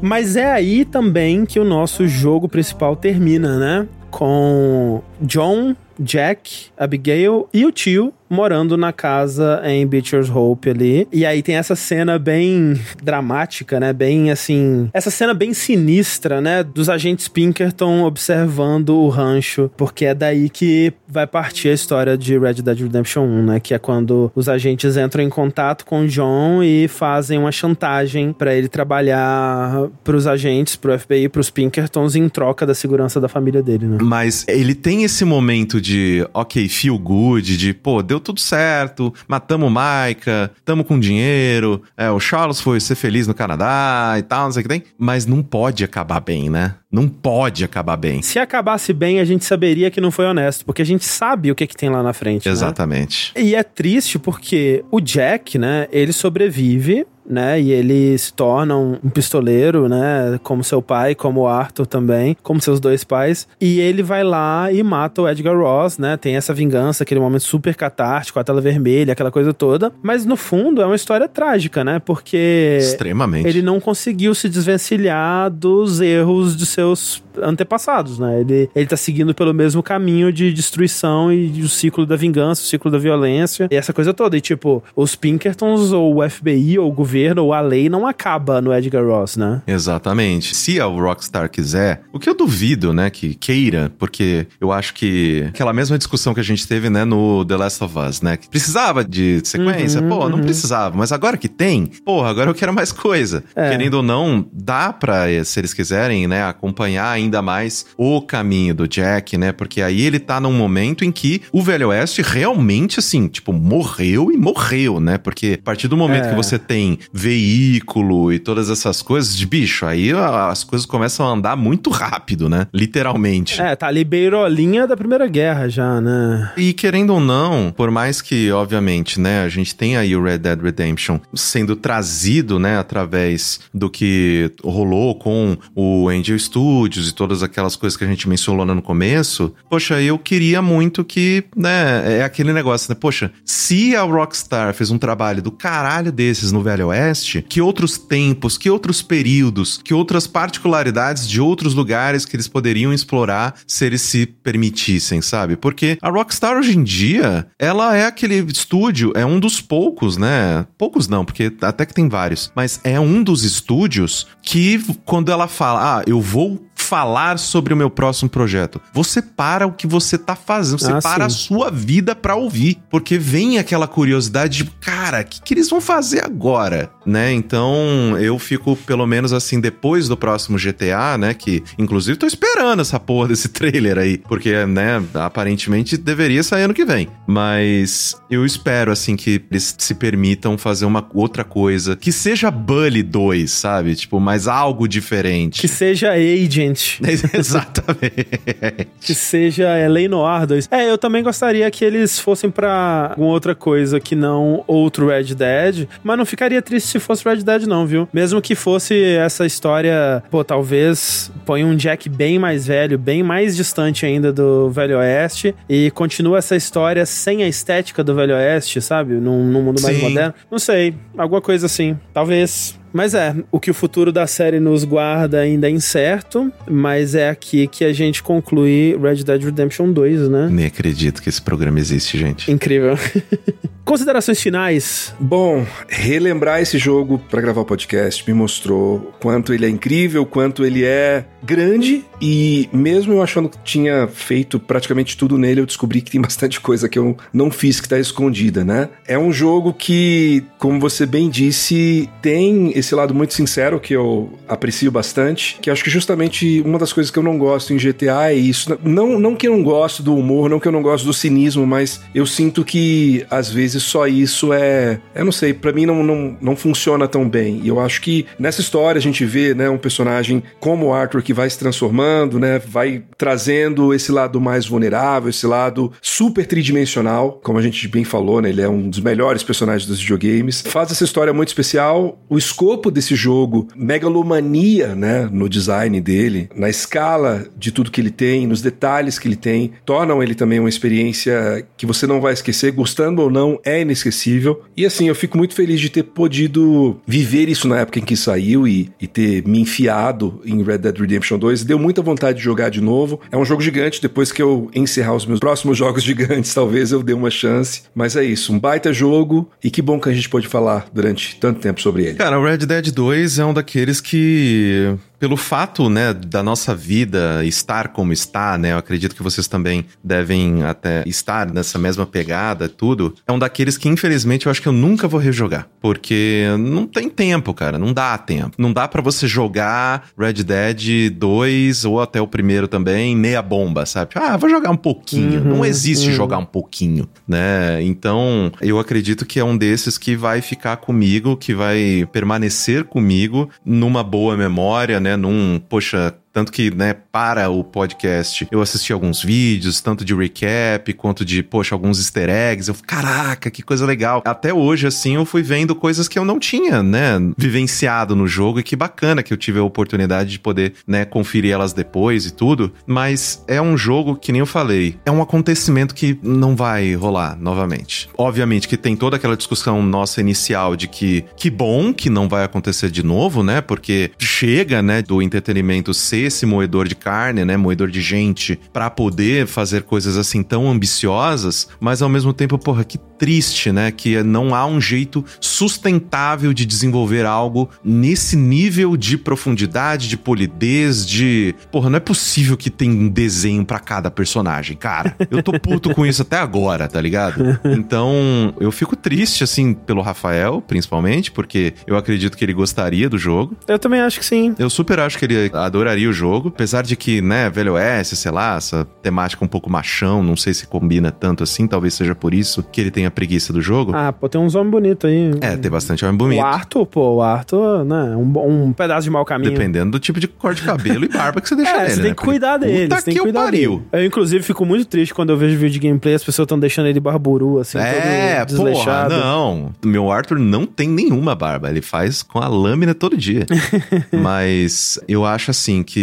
Mas 0.00 0.36
é 0.36 0.50
aí 0.50 0.84
também 0.84 1.44
que 1.44 1.58
o 1.58 1.64
nosso 1.64 2.06
jogo 2.06 2.48
principal 2.48 2.94
termina, 2.94 3.58
né? 3.58 3.88
Com 4.10 5.02
John, 5.20 5.74
Jack, 5.98 6.66
Abigail 6.76 7.48
e 7.52 7.66
o 7.66 7.72
tio 7.72 8.12
morando 8.28 8.76
na 8.76 8.92
casa 8.92 9.60
em 9.64 9.86
Beecher's 9.86 10.30
Hope 10.30 10.70
ali. 10.70 11.08
E 11.12 11.24
aí 11.24 11.42
tem 11.42 11.56
essa 11.56 11.74
cena 11.74 12.18
bem 12.18 12.78
dramática, 13.02 13.80
né? 13.80 13.92
Bem 13.92 14.30
assim. 14.30 14.88
Essa 14.92 15.10
cena 15.10 15.34
bem 15.34 15.54
sinistra, 15.54 16.40
né? 16.40 16.62
Dos 16.62 16.88
agentes 16.88 17.28
Pinkerton 17.28 18.04
observando 18.04 18.90
o 18.90 19.08
rancho, 19.08 19.70
porque 19.76 20.04
é 20.04 20.14
daí 20.14 20.48
que 20.48 20.92
vai 21.08 21.26
partir 21.26 21.68
a 21.68 21.72
história 21.72 22.16
de 22.16 22.38
Red 22.38 22.54
Dead 22.54 22.80
Redemption 22.80 23.24
1, 23.24 23.42
né? 23.44 23.60
Que 23.60 23.74
é 23.74 23.78
quando 23.78 24.30
os 24.34 24.48
agentes 24.48 24.96
entram 24.96 25.22
em 25.22 25.28
contato 25.28 25.84
com 25.84 26.02
o 26.02 26.08
John 26.08 26.62
e 26.62 26.88
fazem 26.88 27.38
uma 27.38 27.52
chantagem 27.52 28.32
para 28.32 28.54
ele 28.54 28.68
trabalhar 28.68 29.88
pros 30.04 30.26
agentes, 30.26 30.76
pro 30.76 30.98
FBI, 30.98 31.28
pros 31.28 31.50
Pinkertons 31.50 32.14
em 32.14 32.28
troca 32.28 32.66
da 32.66 32.74
segurança 32.74 33.20
da 33.20 33.28
família 33.28 33.62
dele, 33.62 33.86
né? 33.86 33.98
Mas 34.00 34.44
ele 34.48 34.74
tem 34.74 35.04
esse 35.04 35.24
momento 35.24 35.80
de, 35.80 36.26
ok, 36.34 36.68
feel 36.68 36.98
good, 36.98 37.56
de, 37.56 37.72
pô, 37.72 38.02
deu 38.02 38.17
tudo 38.20 38.40
certo, 38.40 39.12
matamos 39.26 39.68
o 39.68 39.70
Micah, 39.70 40.50
tamo 40.64 40.84
com 40.84 40.98
dinheiro, 40.98 41.82
é, 41.96 42.10
o 42.10 42.20
Charles 42.20 42.60
foi 42.60 42.80
ser 42.80 42.94
feliz 42.94 43.26
no 43.26 43.34
Canadá 43.34 44.14
e 44.18 44.22
tal, 44.22 44.44
não 44.44 44.52
sei 44.52 44.60
o 44.60 44.62
que 44.64 44.68
tem. 44.68 44.82
Mas 44.98 45.26
não 45.26 45.42
pode 45.42 45.84
acabar 45.84 46.20
bem, 46.20 46.48
né? 46.50 46.74
Não 46.90 47.08
pode 47.08 47.64
acabar 47.64 47.96
bem. 47.96 48.22
Se 48.22 48.38
acabasse 48.38 48.92
bem, 48.92 49.20
a 49.20 49.24
gente 49.24 49.44
saberia 49.44 49.90
que 49.90 50.00
não 50.00 50.10
foi 50.10 50.24
honesto, 50.26 50.64
porque 50.64 50.80
a 50.82 50.86
gente 50.86 51.04
sabe 51.04 51.50
o 51.50 51.54
que, 51.54 51.66
que 51.66 51.76
tem 51.76 51.90
lá 51.90 52.02
na 52.02 52.12
frente. 52.12 52.46
né? 52.46 52.52
Exatamente. 52.52 53.32
E 53.36 53.54
é 53.54 53.62
triste 53.62 54.18
porque 54.18 54.84
o 54.90 55.00
Jack, 55.00 55.58
né, 55.58 55.86
ele 55.92 56.12
sobrevive, 56.12 57.06
né, 57.28 57.60
e 57.60 57.70
ele 57.70 58.16
se 58.16 58.32
torna 58.32 58.76
um, 58.76 58.98
um 59.04 59.10
pistoleiro, 59.10 59.88
né, 59.88 60.38
como 60.42 60.64
seu 60.64 60.80
pai, 60.80 61.14
como 61.14 61.42
o 61.42 61.46
Arthur 61.46 61.86
também, 61.86 62.36
como 62.42 62.60
seus 62.60 62.80
dois 62.80 63.04
pais, 63.04 63.46
e 63.60 63.80
ele 63.80 64.02
vai 64.02 64.24
lá 64.24 64.72
e 64.72 64.82
mata 64.82 65.22
o 65.22 65.28
Edgar 65.28 65.56
Ross, 65.56 65.98
né, 65.98 66.16
tem 66.16 66.36
essa 66.36 66.54
vingança, 66.54 67.02
aquele 67.02 67.20
momento 67.20 67.42
super 67.42 67.74
catártico, 67.74 68.38
a 68.38 68.44
tela 68.44 68.60
vermelha, 68.60 69.12
aquela 69.12 69.30
coisa 69.30 69.52
toda, 69.52 69.92
mas 70.02 70.24
no 70.24 70.36
fundo 70.36 70.80
é 70.80 70.86
uma 70.86 70.96
história 70.96 71.28
trágica, 71.28 71.84
né, 71.84 71.98
porque 71.98 72.78
Extremamente. 72.80 73.46
ele 73.46 73.62
não 73.62 73.78
conseguiu 73.78 74.34
se 74.34 74.48
desvencilhar 74.48 75.50
dos 75.50 76.00
erros 76.00 76.56
de 76.56 76.64
seus 76.64 77.22
antepassados, 77.42 78.18
né? 78.18 78.40
Ele, 78.40 78.68
ele 78.74 78.86
tá 78.86 78.96
seguindo 78.96 79.34
pelo 79.34 79.54
mesmo 79.54 79.82
caminho 79.82 80.32
de 80.32 80.52
destruição 80.52 81.32
e 81.32 81.60
o 81.60 81.68
ciclo 81.68 82.04
da 82.04 82.16
vingança, 82.16 82.62
o 82.62 82.64
ciclo 82.64 82.90
da 82.90 82.98
violência 82.98 83.68
e 83.70 83.76
essa 83.76 83.92
coisa 83.92 84.12
toda. 84.12 84.36
E 84.36 84.40
tipo, 84.40 84.82
os 84.96 85.14
Pinkertons 85.14 85.92
ou 85.92 86.16
o 86.16 86.28
FBI 86.28 86.78
ou 86.78 86.88
o 86.88 86.92
governo 86.92 87.17
ou 87.42 87.52
a 87.52 87.60
lei 87.60 87.88
não 87.88 88.06
acaba 88.06 88.60
no 88.60 88.72
Edgar 88.72 89.04
Ross, 89.04 89.36
né? 89.36 89.62
Exatamente. 89.66 90.54
Se 90.54 90.80
a 90.80 90.84
Rockstar 90.84 91.50
quiser, 91.50 92.02
o 92.12 92.18
que 92.18 92.28
eu 92.28 92.34
duvido, 92.36 92.92
né, 92.92 93.10
que 93.10 93.34
queira, 93.34 93.90
porque 93.98 94.46
eu 94.60 94.70
acho 94.72 94.94
que 94.94 95.44
aquela 95.48 95.72
mesma 95.72 95.96
discussão 95.98 96.34
que 96.34 96.40
a 96.40 96.44
gente 96.44 96.66
teve, 96.66 96.88
né, 96.90 97.04
no 97.04 97.44
The 97.44 97.56
Last 97.56 97.82
of 97.84 97.98
Us, 97.98 98.20
né, 98.22 98.36
que 98.36 98.48
precisava 98.48 99.04
de 99.04 99.40
sequência, 99.44 100.00
Uhum, 100.00 100.08
pô, 100.08 100.28
não 100.28 100.38
uhum. 100.38 100.44
precisava, 100.44 100.96
mas 100.96 101.10
agora 101.12 101.36
que 101.36 101.48
tem, 101.48 101.86
porra, 102.04 102.30
agora 102.30 102.50
eu 102.50 102.54
quero 102.54 102.72
mais 102.72 102.92
coisa. 102.92 103.42
É. 103.56 103.70
Querendo 103.70 103.94
ou 103.94 104.02
não, 104.02 104.46
dá 104.52 104.92
pra, 104.92 105.30
eh, 105.30 105.42
se 105.44 105.58
eles 105.60 105.72
quiserem, 105.74 106.26
né, 106.28 106.44
acompanhar 106.44 107.10
ainda 107.10 107.40
mais 107.42 107.86
o 107.96 108.20
caminho 108.22 108.74
do 108.74 108.86
Jack, 108.86 109.36
né, 109.38 109.52
porque 109.52 109.80
aí 109.82 110.02
ele 110.02 110.18
tá 110.18 110.40
num 110.40 110.52
momento 110.52 111.04
em 111.04 111.10
que 111.12 111.42
o 111.52 111.62
Velho 111.62 111.88
Oeste 111.88 112.22
realmente, 112.22 112.98
assim, 112.98 113.26
tipo, 113.28 113.52
morreu 113.52 114.30
e 114.30 114.36
morreu, 114.36 115.00
né, 115.00 115.18
porque 115.18 115.58
a 115.60 115.64
partir 115.64 115.88
do 115.88 115.96
momento 115.96 116.26
É. 116.26 116.30
que 116.30 116.36
você 116.36 116.58
tem 116.58 116.98
veículo 117.12 118.32
e 118.32 118.38
todas 118.38 118.70
essas 118.70 119.02
coisas 119.02 119.36
de 119.36 119.46
bicho, 119.46 119.86
aí 119.86 120.12
as 120.12 120.64
coisas 120.64 120.86
começam 120.86 121.26
a 121.26 121.30
andar 121.32 121.56
muito 121.56 121.90
rápido, 121.90 122.48
né? 122.48 122.66
Literalmente. 122.72 123.60
É, 123.60 123.74
tá 123.74 123.86
ali 123.86 124.04
beirolinha 124.04 124.86
da 124.86 124.96
Primeira 124.96 125.26
Guerra 125.26 125.68
já, 125.68 126.00
né? 126.00 126.52
E 126.56 126.72
querendo 126.72 127.14
ou 127.14 127.20
não, 127.20 127.72
por 127.76 127.90
mais 127.90 128.20
que, 128.20 128.50
obviamente, 128.52 129.20
né, 129.20 129.42
a 129.42 129.48
gente 129.48 129.74
tem 129.74 129.96
aí 129.96 130.14
o 130.14 130.22
Red 130.22 130.38
Dead 130.38 130.60
Redemption 130.60 131.18
sendo 131.34 131.76
trazido, 131.76 132.58
né, 132.58 132.78
através 132.78 133.60
do 133.72 133.88
que 133.90 134.50
rolou 134.62 135.14
com 135.14 135.56
o 135.74 136.08
Angel 136.08 136.38
Studios 136.38 137.08
e 137.08 137.14
todas 137.14 137.42
aquelas 137.42 137.76
coisas 137.76 137.96
que 137.96 138.04
a 138.04 138.08
gente 138.08 138.28
mencionou 138.28 138.64
lá 138.64 138.74
no 138.74 138.82
começo, 138.82 139.54
poxa, 139.68 140.00
eu 140.00 140.18
queria 140.18 140.60
muito 140.62 141.04
que, 141.04 141.44
né, 141.56 142.18
é 142.18 142.24
aquele 142.24 142.52
negócio, 142.52 142.90
né, 142.90 142.96
poxa, 142.98 143.30
se 143.44 143.94
a 143.96 144.02
Rockstar 144.02 144.74
fez 144.74 144.90
um 144.90 144.98
trabalho 144.98 145.42
do 145.42 145.50
caralho 145.50 146.12
desses 146.12 146.52
no 146.52 146.62
Velho 146.62 146.88
Oeste, 146.88 146.97
que 147.42 147.60
outros 147.60 147.96
tempos, 147.96 148.58
que 148.58 148.70
outros 148.70 149.02
períodos, 149.02 149.80
que 149.82 149.94
outras 149.94 150.26
particularidades 150.26 151.28
de 151.28 151.40
outros 151.40 151.74
lugares 151.74 152.24
que 152.24 152.36
eles 152.36 152.48
poderiam 152.48 152.92
explorar 152.92 153.54
se 153.66 153.84
eles 153.84 154.02
se 154.02 154.26
permitissem, 154.26 155.22
sabe? 155.22 155.56
Porque 155.56 155.98
a 156.00 156.10
Rockstar 156.10 156.56
hoje 156.56 156.76
em 156.76 156.82
dia, 156.82 157.46
ela 157.58 157.96
é 157.96 158.06
aquele 158.06 158.36
estúdio, 158.50 159.12
é 159.14 159.24
um 159.24 159.38
dos 159.38 159.60
poucos, 159.60 160.16
né? 160.16 160.66
Poucos 160.76 161.08
não, 161.08 161.24
porque 161.24 161.52
até 161.60 161.86
que 161.86 161.94
tem 161.94 162.08
vários, 162.08 162.52
mas 162.54 162.80
é 162.84 162.98
um 162.98 163.22
dos 163.22 163.44
estúdios 163.44 164.26
que 164.42 164.82
quando 165.04 165.30
ela 165.30 165.48
fala, 165.48 165.98
ah, 165.98 166.02
eu 166.06 166.20
vou 166.20 166.67
falar 166.88 167.38
sobre 167.38 167.74
o 167.74 167.76
meu 167.76 167.90
próximo 167.90 168.30
projeto. 168.30 168.80
Você 168.94 169.20
para 169.20 169.66
o 169.66 169.72
que 169.72 169.86
você 169.86 170.16
tá 170.16 170.34
fazendo, 170.34 170.78
você 170.80 170.92
Ah, 170.92 171.00
para 171.02 171.26
a 171.26 171.30
sim. 171.30 171.36
sua 171.36 171.70
vida 171.70 172.14
pra 172.16 172.34
ouvir, 172.34 172.78
porque 172.90 173.18
vem 173.18 173.58
aquela 173.58 173.86
curiosidade 173.86 174.58
de, 174.58 174.70
cara, 174.80 175.20
o 175.20 175.24
que, 175.24 175.42
que 175.42 175.54
eles 175.54 175.68
vão 175.68 175.80
fazer 175.80 176.24
agora, 176.24 176.90
né? 177.04 177.32
Então, 177.32 178.16
eu 178.18 178.38
fico 178.38 178.74
pelo 178.74 179.06
menos 179.06 179.32
assim 179.32 179.60
depois 179.60 180.08
do 180.08 180.16
próximo 180.16 180.56
GTA, 180.58 181.18
né, 181.18 181.34
que 181.34 181.62
inclusive 181.78 182.16
tô 182.16 182.26
esperando 182.26 182.80
essa 182.80 182.98
porra 182.98 183.28
desse 183.28 183.48
trailer 183.50 183.98
aí, 183.98 184.18
porque, 184.18 184.64
né, 184.66 185.02
aparentemente 185.14 185.96
deveria 185.96 186.42
sair 186.42 186.62
ano 186.62 186.74
que 186.74 186.84
vem. 186.84 187.08
Mas 187.26 188.16
eu 188.30 188.44
espero 188.46 188.90
assim 188.90 189.14
que 189.16 189.42
eles 189.50 189.74
se 189.78 189.94
permitam 189.94 190.56
fazer 190.56 190.86
uma 190.86 191.06
outra 191.14 191.44
coisa, 191.44 191.96
que 191.96 192.10
seja 192.10 192.50
Bully 192.50 193.02
2, 193.02 193.50
sabe? 193.50 193.94
Tipo, 193.94 194.18
mais 194.18 194.48
algo 194.48 194.88
diferente. 194.88 195.60
Que 195.60 195.68
seja 195.68 196.12
Agent. 196.12 196.77
Exatamente. 197.34 198.88
que 199.00 199.14
seja 199.14 199.68
é, 199.68 199.88
Lei 199.88 200.08
Noir 200.08 200.46
2. 200.46 200.68
É, 200.70 200.90
eu 200.90 200.98
também 200.98 201.22
gostaria 201.22 201.70
que 201.70 201.84
eles 201.84 202.18
fossem 202.18 202.50
pra 202.50 203.10
alguma 203.10 203.30
outra 203.30 203.54
coisa 203.54 204.00
que 204.00 204.14
não 204.14 204.64
outro 204.66 205.08
Red 205.08 205.34
Dead, 205.34 205.88
mas 206.02 206.18
não 206.18 206.26
ficaria 206.26 206.60
triste 206.62 206.88
se 206.88 206.98
fosse 206.98 207.28
Red 207.28 207.42
Dead 207.42 207.62
não, 207.62 207.86
viu? 207.86 208.08
Mesmo 208.12 208.40
que 208.40 208.54
fosse 208.54 208.94
essa 209.14 209.44
história, 209.46 210.22
pô, 210.30 210.44
talvez 210.44 211.30
põe 211.44 211.64
um 211.64 211.76
Jack 211.76 212.08
bem 212.08 212.38
mais 212.38 212.66
velho, 212.66 212.98
bem 212.98 213.22
mais 213.22 213.56
distante 213.56 214.04
ainda 214.06 214.32
do 214.32 214.70
Velho 214.70 214.98
Oeste 214.98 215.54
e 215.68 215.90
continua 215.92 216.38
essa 216.38 216.56
história 216.56 217.04
sem 217.06 217.42
a 217.42 217.48
estética 217.48 218.04
do 218.04 218.14
Velho 218.14 218.34
Oeste, 218.34 218.80
sabe? 218.80 219.14
Num, 219.14 219.44
num 219.44 219.62
mundo 219.62 219.80
mais 219.82 219.96
Sim. 219.96 220.02
moderno. 220.02 220.34
Não 220.50 220.58
sei, 220.58 220.94
alguma 221.16 221.40
coisa 221.40 221.66
assim. 221.66 221.98
Talvez. 222.12 222.78
Mas 222.98 223.14
é, 223.14 223.32
o 223.52 223.60
que 223.60 223.70
o 223.70 223.74
futuro 223.74 224.10
da 224.10 224.26
série 224.26 224.58
nos 224.58 224.82
guarda 224.82 225.38
ainda 225.38 225.68
é 225.68 225.70
incerto, 225.70 226.52
mas 226.68 227.14
é 227.14 227.30
aqui 227.30 227.68
que 227.68 227.84
a 227.84 227.92
gente 227.92 228.24
conclui 228.24 228.98
Red 229.00 229.22
Dead 229.22 229.40
Redemption 229.40 229.92
2, 229.92 230.28
né? 230.28 230.48
Nem 230.50 230.66
acredito 230.66 231.22
que 231.22 231.28
esse 231.28 231.40
programa 231.40 231.78
existe, 231.78 232.18
gente. 232.18 232.50
Incrível. 232.50 232.98
Considerações 233.88 234.42
finais. 234.42 235.14
Bom, 235.18 235.64
relembrar 235.88 236.60
esse 236.60 236.76
jogo 236.76 237.18
para 237.30 237.40
gravar 237.40 237.62
o 237.62 237.64
podcast 237.64 238.22
me 238.28 238.34
mostrou 238.34 239.14
quanto 239.18 239.54
ele 239.54 239.64
é 239.64 239.68
incrível, 239.70 240.26
quanto 240.26 240.62
ele 240.62 240.84
é 240.84 241.24
grande 241.42 242.04
e 242.20 242.68
mesmo 242.70 243.14
eu 243.14 243.22
achando 243.22 243.48
que 243.48 243.56
tinha 243.64 244.06
feito 244.06 244.60
praticamente 244.60 245.16
tudo 245.16 245.38
nele, 245.38 245.62
eu 245.62 245.66
descobri 245.66 246.02
que 246.02 246.10
tem 246.10 246.20
bastante 246.20 246.60
coisa 246.60 246.86
que 246.86 246.98
eu 246.98 247.16
não 247.32 247.50
fiz 247.50 247.80
que 247.80 247.88
tá 247.88 247.98
escondida, 247.98 248.62
né? 248.62 248.90
É 249.06 249.18
um 249.18 249.32
jogo 249.32 249.72
que, 249.72 250.44
como 250.58 250.78
você 250.78 251.06
bem 251.06 251.30
disse, 251.30 252.10
tem 252.20 252.72
esse 252.76 252.87
lado 252.94 253.14
muito 253.14 253.34
sincero 253.34 253.80
que 253.80 253.94
eu 253.94 254.32
aprecio 254.48 254.90
bastante, 254.90 255.58
que 255.60 255.70
acho 255.70 255.84
que 255.84 255.90
justamente 255.90 256.60
uma 256.64 256.78
das 256.78 256.92
coisas 256.92 257.10
que 257.10 257.18
eu 257.18 257.22
não 257.22 257.38
gosto 257.38 257.72
em 257.72 257.76
GTA 257.76 258.30
é 258.30 258.34
isso. 258.34 258.78
Não, 258.82 259.18
não 259.18 259.34
que 259.34 259.48
eu 259.48 259.52
não 259.52 259.62
gosto 259.62 260.02
do 260.02 260.14
humor, 260.14 260.48
não 260.48 260.60
que 260.60 260.68
eu 260.68 260.72
não 260.72 260.82
gosto 260.82 261.04
do 261.04 261.12
cinismo, 261.12 261.66
mas 261.66 262.00
eu 262.14 262.26
sinto 262.26 262.64
que 262.64 263.26
às 263.30 263.50
vezes 263.50 263.82
só 263.82 264.06
isso 264.06 264.52
é, 264.52 265.00
eu 265.14 265.24
não 265.24 265.32
sei, 265.32 265.52
para 265.52 265.72
mim 265.72 265.86
não, 265.86 266.02
não, 266.02 266.36
não 266.40 266.56
funciona 266.56 267.08
tão 267.08 267.28
bem. 267.28 267.60
E 267.62 267.68
eu 267.68 267.80
acho 267.80 268.00
que 268.00 268.26
nessa 268.38 268.60
história 268.60 268.98
a 268.98 269.02
gente 269.02 269.24
vê, 269.24 269.54
né, 269.54 269.68
um 269.68 269.78
personagem 269.78 270.42
como 270.60 270.86
o 270.86 270.92
Arthur 270.92 271.22
que 271.22 271.32
vai 271.32 271.48
se 271.48 271.58
transformando, 271.58 272.38
né, 272.38 272.58
vai 272.58 273.02
trazendo 273.16 273.92
esse 273.94 274.12
lado 274.12 274.40
mais 274.40 274.66
vulnerável, 274.66 275.30
esse 275.30 275.46
lado 275.46 275.92
super 276.00 276.46
tridimensional, 276.46 277.40
como 277.42 277.58
a 277.58 277.62
gente 277.62 277.86
bem 277.88 278.04
falou, 278.04 278.40
né, 278.40 278.48
ele 278.48 278.62
é 278.62 278.68
um 278.68 278.88
dos 278.88 279.00
melhores 279.00 279.42
personagens 279.42 279.86
dos 279.86 280.00
videogames. 280.00 280.62
Faz 280.62 280.90
essa 280.90 281.04
história 281.04 281.32
muito 281.32 281.48
especial. 281.48 282.18
O 282.28 282.38
escopo 282.38 282.67
desse 282.90 283.14
jogo, 283.14 283.68
megalomania, 283.74 284.94
né, 284.94 285.28
no 285.32 285.48
design 285.48 286.00
dele, 286.00 286.48
na 286.54 286.68
escala 286.68 287.46
de 287.56 287.72
tudo 287.72 287.90
que 287.90 288.00
ele 288.00 288.10
tem, 288.10 288.46
nos 288.46 288.62
detalhes 288.62 289.18
que 289.18 289.26
ele 289.26 289.36
tem, 289.36 289.72
tornam 289.84 290.22
ele 290.22 290.34
também 290.34 290.60
uma 290.60 290.68
experiência 290.68 291.66
que 291.76 291.86
você 291.86 292.06
não 292.06 292.20
vai 292.20 292.32
esquecer, 292.32 292.72
gostando 292.72 293.22
ou 293.22 293.30
não, 293.30 293.58
é 293.64 293.80
inesquecível. 293.80 294.62
E 294.76 294.84
assim, 294.84 295.08
eu 295.08 295.14
fico 295.14 295.36
muito 295.36 295.54
feliz 295.54 295.80
de 295.80 295.88
ter 295.88 296.02
podido 296.02 297.00
viver 297.06 297.48
isso 297.48 297.66
na 297.66 297.80
época 297.80 297.98
em 297.98 298.04
que 298.04 298.16
saiu 298.16 298.66
e, 298.66 298.90
e 299.00 299.06
ter 299.06 299.46
me 299.46 299.60
enfiado 299.60 300.40
em 300.44 300.62
Red 300.62 300.78
Dead 300.78 300.98
Redemption 300.98 301.38
2. 301.38 301.64
Deu 301.64 301.78
muita 301.78 302.02
vontade 302.02 302.38
de 302.38 302.44
jogar 302.44 302.68
de 302.68 302.80
novo. 302.80 303.20
É 303.30 303.36
um 303.36 303.44
jogo 303.44 303.62
gigante, 303.62 304.00
depois 304.00 304.30
que 304.30 304.42
eu 304.42 304.70
encerrar 304.74 305.14
os 305.14 305.26
meus 305.26 305.40
próximos 305.40 305.76
jogos 305.78 306.02
gigantes, 306.02 306.52
talvez 306.54 306.92
eu 306.92 307.02
dê 307.02 307.12
uma 307.12 307.30
chance. 307.30 307.82
Mas 307.94 308.16
é 308.16 308.24
isso, 308.24 308.52
um 308.52 308.58
baita 308.58 308.92
jogo 308.92 309.50
e 309.62 309.70
que 309.70 309.82
bom 309.82 309.98
que 310.00 310.08
a 310.08 310.12
gente 310.12 310.28
pôde 310.28 310.48
falar 310.48 310.86
durante 310.92 311.36
tanto 311.36 311.60
tempo 311.60 311.80
sobre 311.80 312.04
ele. 312.04 312.14
Cara, 312.14 312.38
o 312.38 312.44
Red 312.44 312.57
Dead 312.66 312.90
2 312.90 313.38
é 313.38 313.44
um 313.44 313.54
daqueles 313.54 314.00
que 314.00 314.96
pelo 315.18 315.36
fato, 315.36 315.88
né, 315.88 316.12
da 316.12 316.42
nossa 316.42 316.74
vida 316.74 317.44
estar 317.44 317.88
como 317.88 318.12
está, 318.12 318.56
né, 318.56 318.72
eu 318.72 318.78
acredito 318.78 319.14
que 319.14 319.22
vocês 319.22 319.48
também 319.48 319.84
devem 320.02 320.62
até 320.62 321.02
estar 321.06 321.52
nessa 321.52 321.78
mesma 321.78 322.06
pegada, 322.06 322.68
tudo, 322.68 323.14
é 323.26 323.32
um 323.32 323.38
daqueles 323.38 323.76
que 323.76 323.88
infelizmente 323.88 324.46
eu 324.46 324.50
acho 324.50 324.62
que 324.62 324.68
eu 324.68 324.72
nunca 324.72 325.08
vou 325.08 325.20
rejogar, 325.20 325.68
porque 325.80 326.46
não 326.58 326.86
tem 326.86 327.08
tempo, 327.08 327.52
cara, 327.54 327.78
não 327.78 327.92
dá 327.92 328.16
tempo. 328.18 328.50
Não 328.58 328.72
dá 328.72 328.86
para 328.86 329.02
você 329.02 329.26
jogar 329.26 330.08
Red 330.18 330.44
Dead 330.44 331.10
2 331.10 331.84
ou 331.84 332.00
até 332.00 332.20
o 332.20 332.26
primeiro 332.26 332.68
também, 332.68 333.16
meia 333.16 333.42
bomba, 333.42 333.86
sabe? 333.86 334.12
Ah, 334.14 334.36
vou 334.36 334.48
jogar 334.48 334.70
um 334.70 334.76
pouquinho. 334.76 335.40
Uhum, 335.40 335.56
não 335.56 335.64
existe 335.64 336.08
uhum. 336.08 336.14
jogar 336.14 336.38
um 336.38 336.44
pouquinho, 336.44 337.08
né? 337.26 337.82
Então, 337.82 338.52
eu 338.60 338.78
acredito 338.78 339.24
que 339.24 339.40
é 339.40 339.44
um 339.44 339.56
desses 339.56 339.96
que 339.98 340.16
vai 340.16 340.40
ficar 340.40 340.76
comigo, 340.78 341.36
que 341.36 341.54
vai 341.54 342.06
permanecer 342.12 342.84
comigo 342.84 343.48
numa 343.64 344.02
boa 344.02 344.36
memória, 344.36 345.00
né? 345.00 345.07
Num, 345.16 345.60
poxa, 345.68 346.14
tanto 346.32 346.52
que, 346.52 346.70
né, 346.74 346.94
para 346.94 347.48
o 347.48 347.64
podcast, 347.64 348.46
eu 348.50 348.60
assisti 348.60 348.92
alguns 348.92 349.22
vídeos, 349.22 349.80
tanto 349.80 350.04
de 350.04 350.14
recap 350.14 350.92
quanto 350.92 351.24
de, 351.24 351.42
poxa, 351.42 351.74
alguns 351.74 351.98
easter 351.98 352.28
eggs. 352.28 352.68
Eu, 352.68 352.76
caraca, 352.86 353.50
que 353.50 353.62
coisa 353.62 353.86
legal. 353.86 354.22
Até 354.24 354.52
hoje, 354.52 354.86
assim, 354.86 355.16
eu 355.16 355.24
fui 355.24 355.42
vendo 355.42 355.74
coisas 355.74 356.08
que 356.08 356.18
eu 356.18 356.24
não 356.24 356.38
tinha, 356.38 356.82
né, 356.82 357.18
vivenciado 357.36 358.14
no 358.14 358.26
jogo 358.26 358.60
e 358.60 358.62
que 358.62 358.76
bacana 358.76 359.22
que 359.22 359.32
eu 359.32 359.36
tive 359.36 359.58
a 359.58 359.64
oportunidade 359.64 360.30
de 360.30 360.38
poder, 360.38 360.74
né, 360.86 361.04
conferir 361.04 361.52
elas 361.52 361.72
depois 361.72 362.26
e 362.26 362.30
tudo. 362.30 362.72
Mas 362.86 363.42
é 363.46 363.60
um 363.60 363.76
jogo 363.76 364.16
que 364.16 364.32
nem 364.32 364.40
eu 364.40 364.46
falei, 364.46 364.96
é 365.04 365.10
um 365.10 365.22
acontecimento 365.22 365.94
que 365.94 366.18
não 366.22 366.54
vai 366.54 366.94
rolar 366.94 367.36
novamente. 367.38 368.08
Obviamente 368.16 368.68
que 368.68 368.76
tem 368.76 368.96
toda 368.96 369.16
aquela 369.16 369.36
discussão 369.36 369.82
nossa 369.82 370.20
inicial 370.20 370.76
de 370.76 370.86
que 370.86 371.24
que 371.36 371.50
bom 371.50 371.92
que 371.92 372.10
não 372.10 372.28
vai 372.28 372.44
acontecer 372.44 372.90
de 372.90 373.02
novo, 373.02 373.42
né? 373.42 373.60
Porque 373.60 374.10
chega, 374.18 374.82
né, 374.82 375.02
do 375.02 375.22
entretenimento 375.22 375.94
ser 375.94 376.17
esse 376.18 376.46
moedor 376.46 376.88
de 376.88 376.94
carne, 376.94 377.44
né, 377.44 377.56
moedor 377.56 377.90
de 377.90 378.00
gente, 378.00 378.58
para 378.72 378.90
poder 378.90 379.46
fazer 379.46 379.82
coisas 379.82 380.16
assim 380.16 380.42
tão 380.42 380.70
ambiciosas, 380.70 381.68
mas 381.80 382.02
ao 382.02 382.08
mesmo 382.08 382.32
tempo, 382.32 382.58
porra, 382.58 382.84
que 382.84 382.98
triste, 383.18 383.72
né, 383.72 383.90
que 383.90 384.22
não 384.22 384.54
há 384.54 384.64
um 384.64 384.80
jeito 384.80 385.24
sustentável 385.40 386.52
de 386.52 386.64
desenvolver 386.64 387.26
algo 387.26 387.68
nesse 387.82 388.36
nível 388.36 388.96
de 388.96 389.18
profundidade, 389.18 390.08
de 390.08 390.16
polidez, 390.16 391.04
de, 391.04 391.54
porra, 391.72 391.90
não 391.90 391.96
é 391.96 392.00
possível 392.00 392.56
que 392.56 392.70
tem 392.70 392.90
um 392.90 393.08
desenho 393.08 393.64
para 393.64 393.80
cada 393.80 394.10
personagem, 394.10 394.76
cara. 394.76 395.16
Eu 395.30 395.42
tô 395.42 395.52
puto 395.58 395.92
com 395.94 396.06
isso 396.06 396.22
até 396.22 396.38
agora, 396.38 396.86
tá 396.86 397.00
ligado? 397.00 397.58
Então, 397.64 398.54
eu 398.60 398.70
fico 398.70 398.94
triste 398.94 399.42
assim 399.42 399.74
pelo 399.74 400.00
Rafael, 400.00 400.62
principalmente, 400.66 401.30
porque 401.30 401.74
eu 401.86 401.96
acredito 401.96 402.36
que 402.36 402.44
ele 402.44 402.54
gostaria 402.54 403.08
do 403.08 403.18
jogo. 403.18 403.56
Eu 403.66 403.78
também 403.78 404.00
acho 404.00 404.18
que 404.18 404.24
sim. 404.24 404.54
Eu 404.58 404.70
super 404.70 405.00
acho 405.00 405.18
que 405.18 405.24
ele 405.24 405.50
adoraria 405.52 406.07
o 406.08 406.12
jogo, 406.12 406.48
apesar 406.48 406.82
de 406.82 406.96
que, 406.96 407.20
né, 407.20 407.48
Velho 407.50 407.74
Oeste, 407.74 408.16
sei 408.16 408.30
lá, 408.32 408.56
essa 408.56 408.84
temática 409.02 409.44
um 409.44 409.48
pouco 409.48 409.70
machão, 409.70 410.22
não 410.22 410.36
sei 410.36 410.52
se 410.54 410.66
combina 410.66 411.10
tanto 411.10 411.42
assim, 411.42 411.66
talvez 411.66 411.94
seja 411.94 412.14
por 412.14 412.32
isso 412.34 412.62
que 412.62 412.80
ele 412.80 412.90
tenha 412.90 413.10
preguiça 413.10 413.52
do 413.52 413.60
jogo. 413.62 413.92
Ah, 413.94 414.12
pô, 414.12 414.28
tem 414.28 414.40
uns 414.40 414.54
homens 414.54 414.70
bonitos 414.70 415.08
aí. 415.08 415.30
É, 415.40 415.56
tem 415.56 415.70
bastante 415.70 416.04
homem 416.04 416.16
bonito. 416.16 416.40
O 416.42 416.44
Arthur, 416.46 416.86
pô, 416.86 417.14
o 417.16 417.22
Arthur, 417.22 417.84
né, 417.84 418.16
um, 418.16 418.66
um 418.68 418.72
pedaço 418.72 419.02
de 419.04 419.10
mau 419.10 419.24
caminho. 419.24 419.52
Dependendo 419.52 419.92
do 419.92 419.98
tipo 419.98 420.18
de 420.20 420.26
corte 420.28 420.60
de 420.62 420.66
cabelo 420.66 421.04
e 421.04 421.08
barba 421.08 421.40
que 421.40 421.48
você 421.48 421.56
deixa 421.56 421.70
É, 421.72 421.76
nele, 421.82 421.90
você 421.90 421.96
né? 421.96 422.02
tem 422.06 422.14
que 422.14 422.22
cuidar 422.24 422.56
dele. 422.56 422.88
Você 422.94 423.02
tem 423.02 423.14
que 423.14 423.18
que 423.20 423.24
cuidar 423.24 423.40
eu 423.40 423.44
pariu. 423.44 423.70
dele. 423.78 423.88
Eu, 423.92 424.04
inclusive, 424.06 424.42
fico 424.44 424.64
muito 424.64 424.86
triste 424.86 425.12
quando 425.14 425.30
eu 425.30 425.36
vejo 425.36 425.56
vídeo 425.56 425.78
de 425.80 425.86
gameplay, 425.88 426.14
as 426.14 426.24
pessoas 426.24 426.44
estão 426.46 426.58
deixando 426.58 426.86
ele 426.88 427.00
barburu, 427.00 427.58
assim, 427.60 427.78
É, 427.78 428.44
todo 428.44 428.56
porra, 428.58 428.70
desleixado. 428.70 429.16
não. 429.16 429.72
Meu 429.84 430.10
Arthur 430.10 430.38
não 430.38 430.66
tem 430.66 430.88
nenhuma 430.88 431.34
barba. 431.34 431.68
Ele 431.70 431.82
faz 431.82 432.22
com 432.22 432.38
a 432.38 432.48
lâmina 432.48 432.94
todo 432.94 433.16
dia. 433.16 433.46
Mas 434.12 434.98
eu 435.08 435.24
acho 435.24 435.50
assim 435.50 435.82
que 435.82 435.97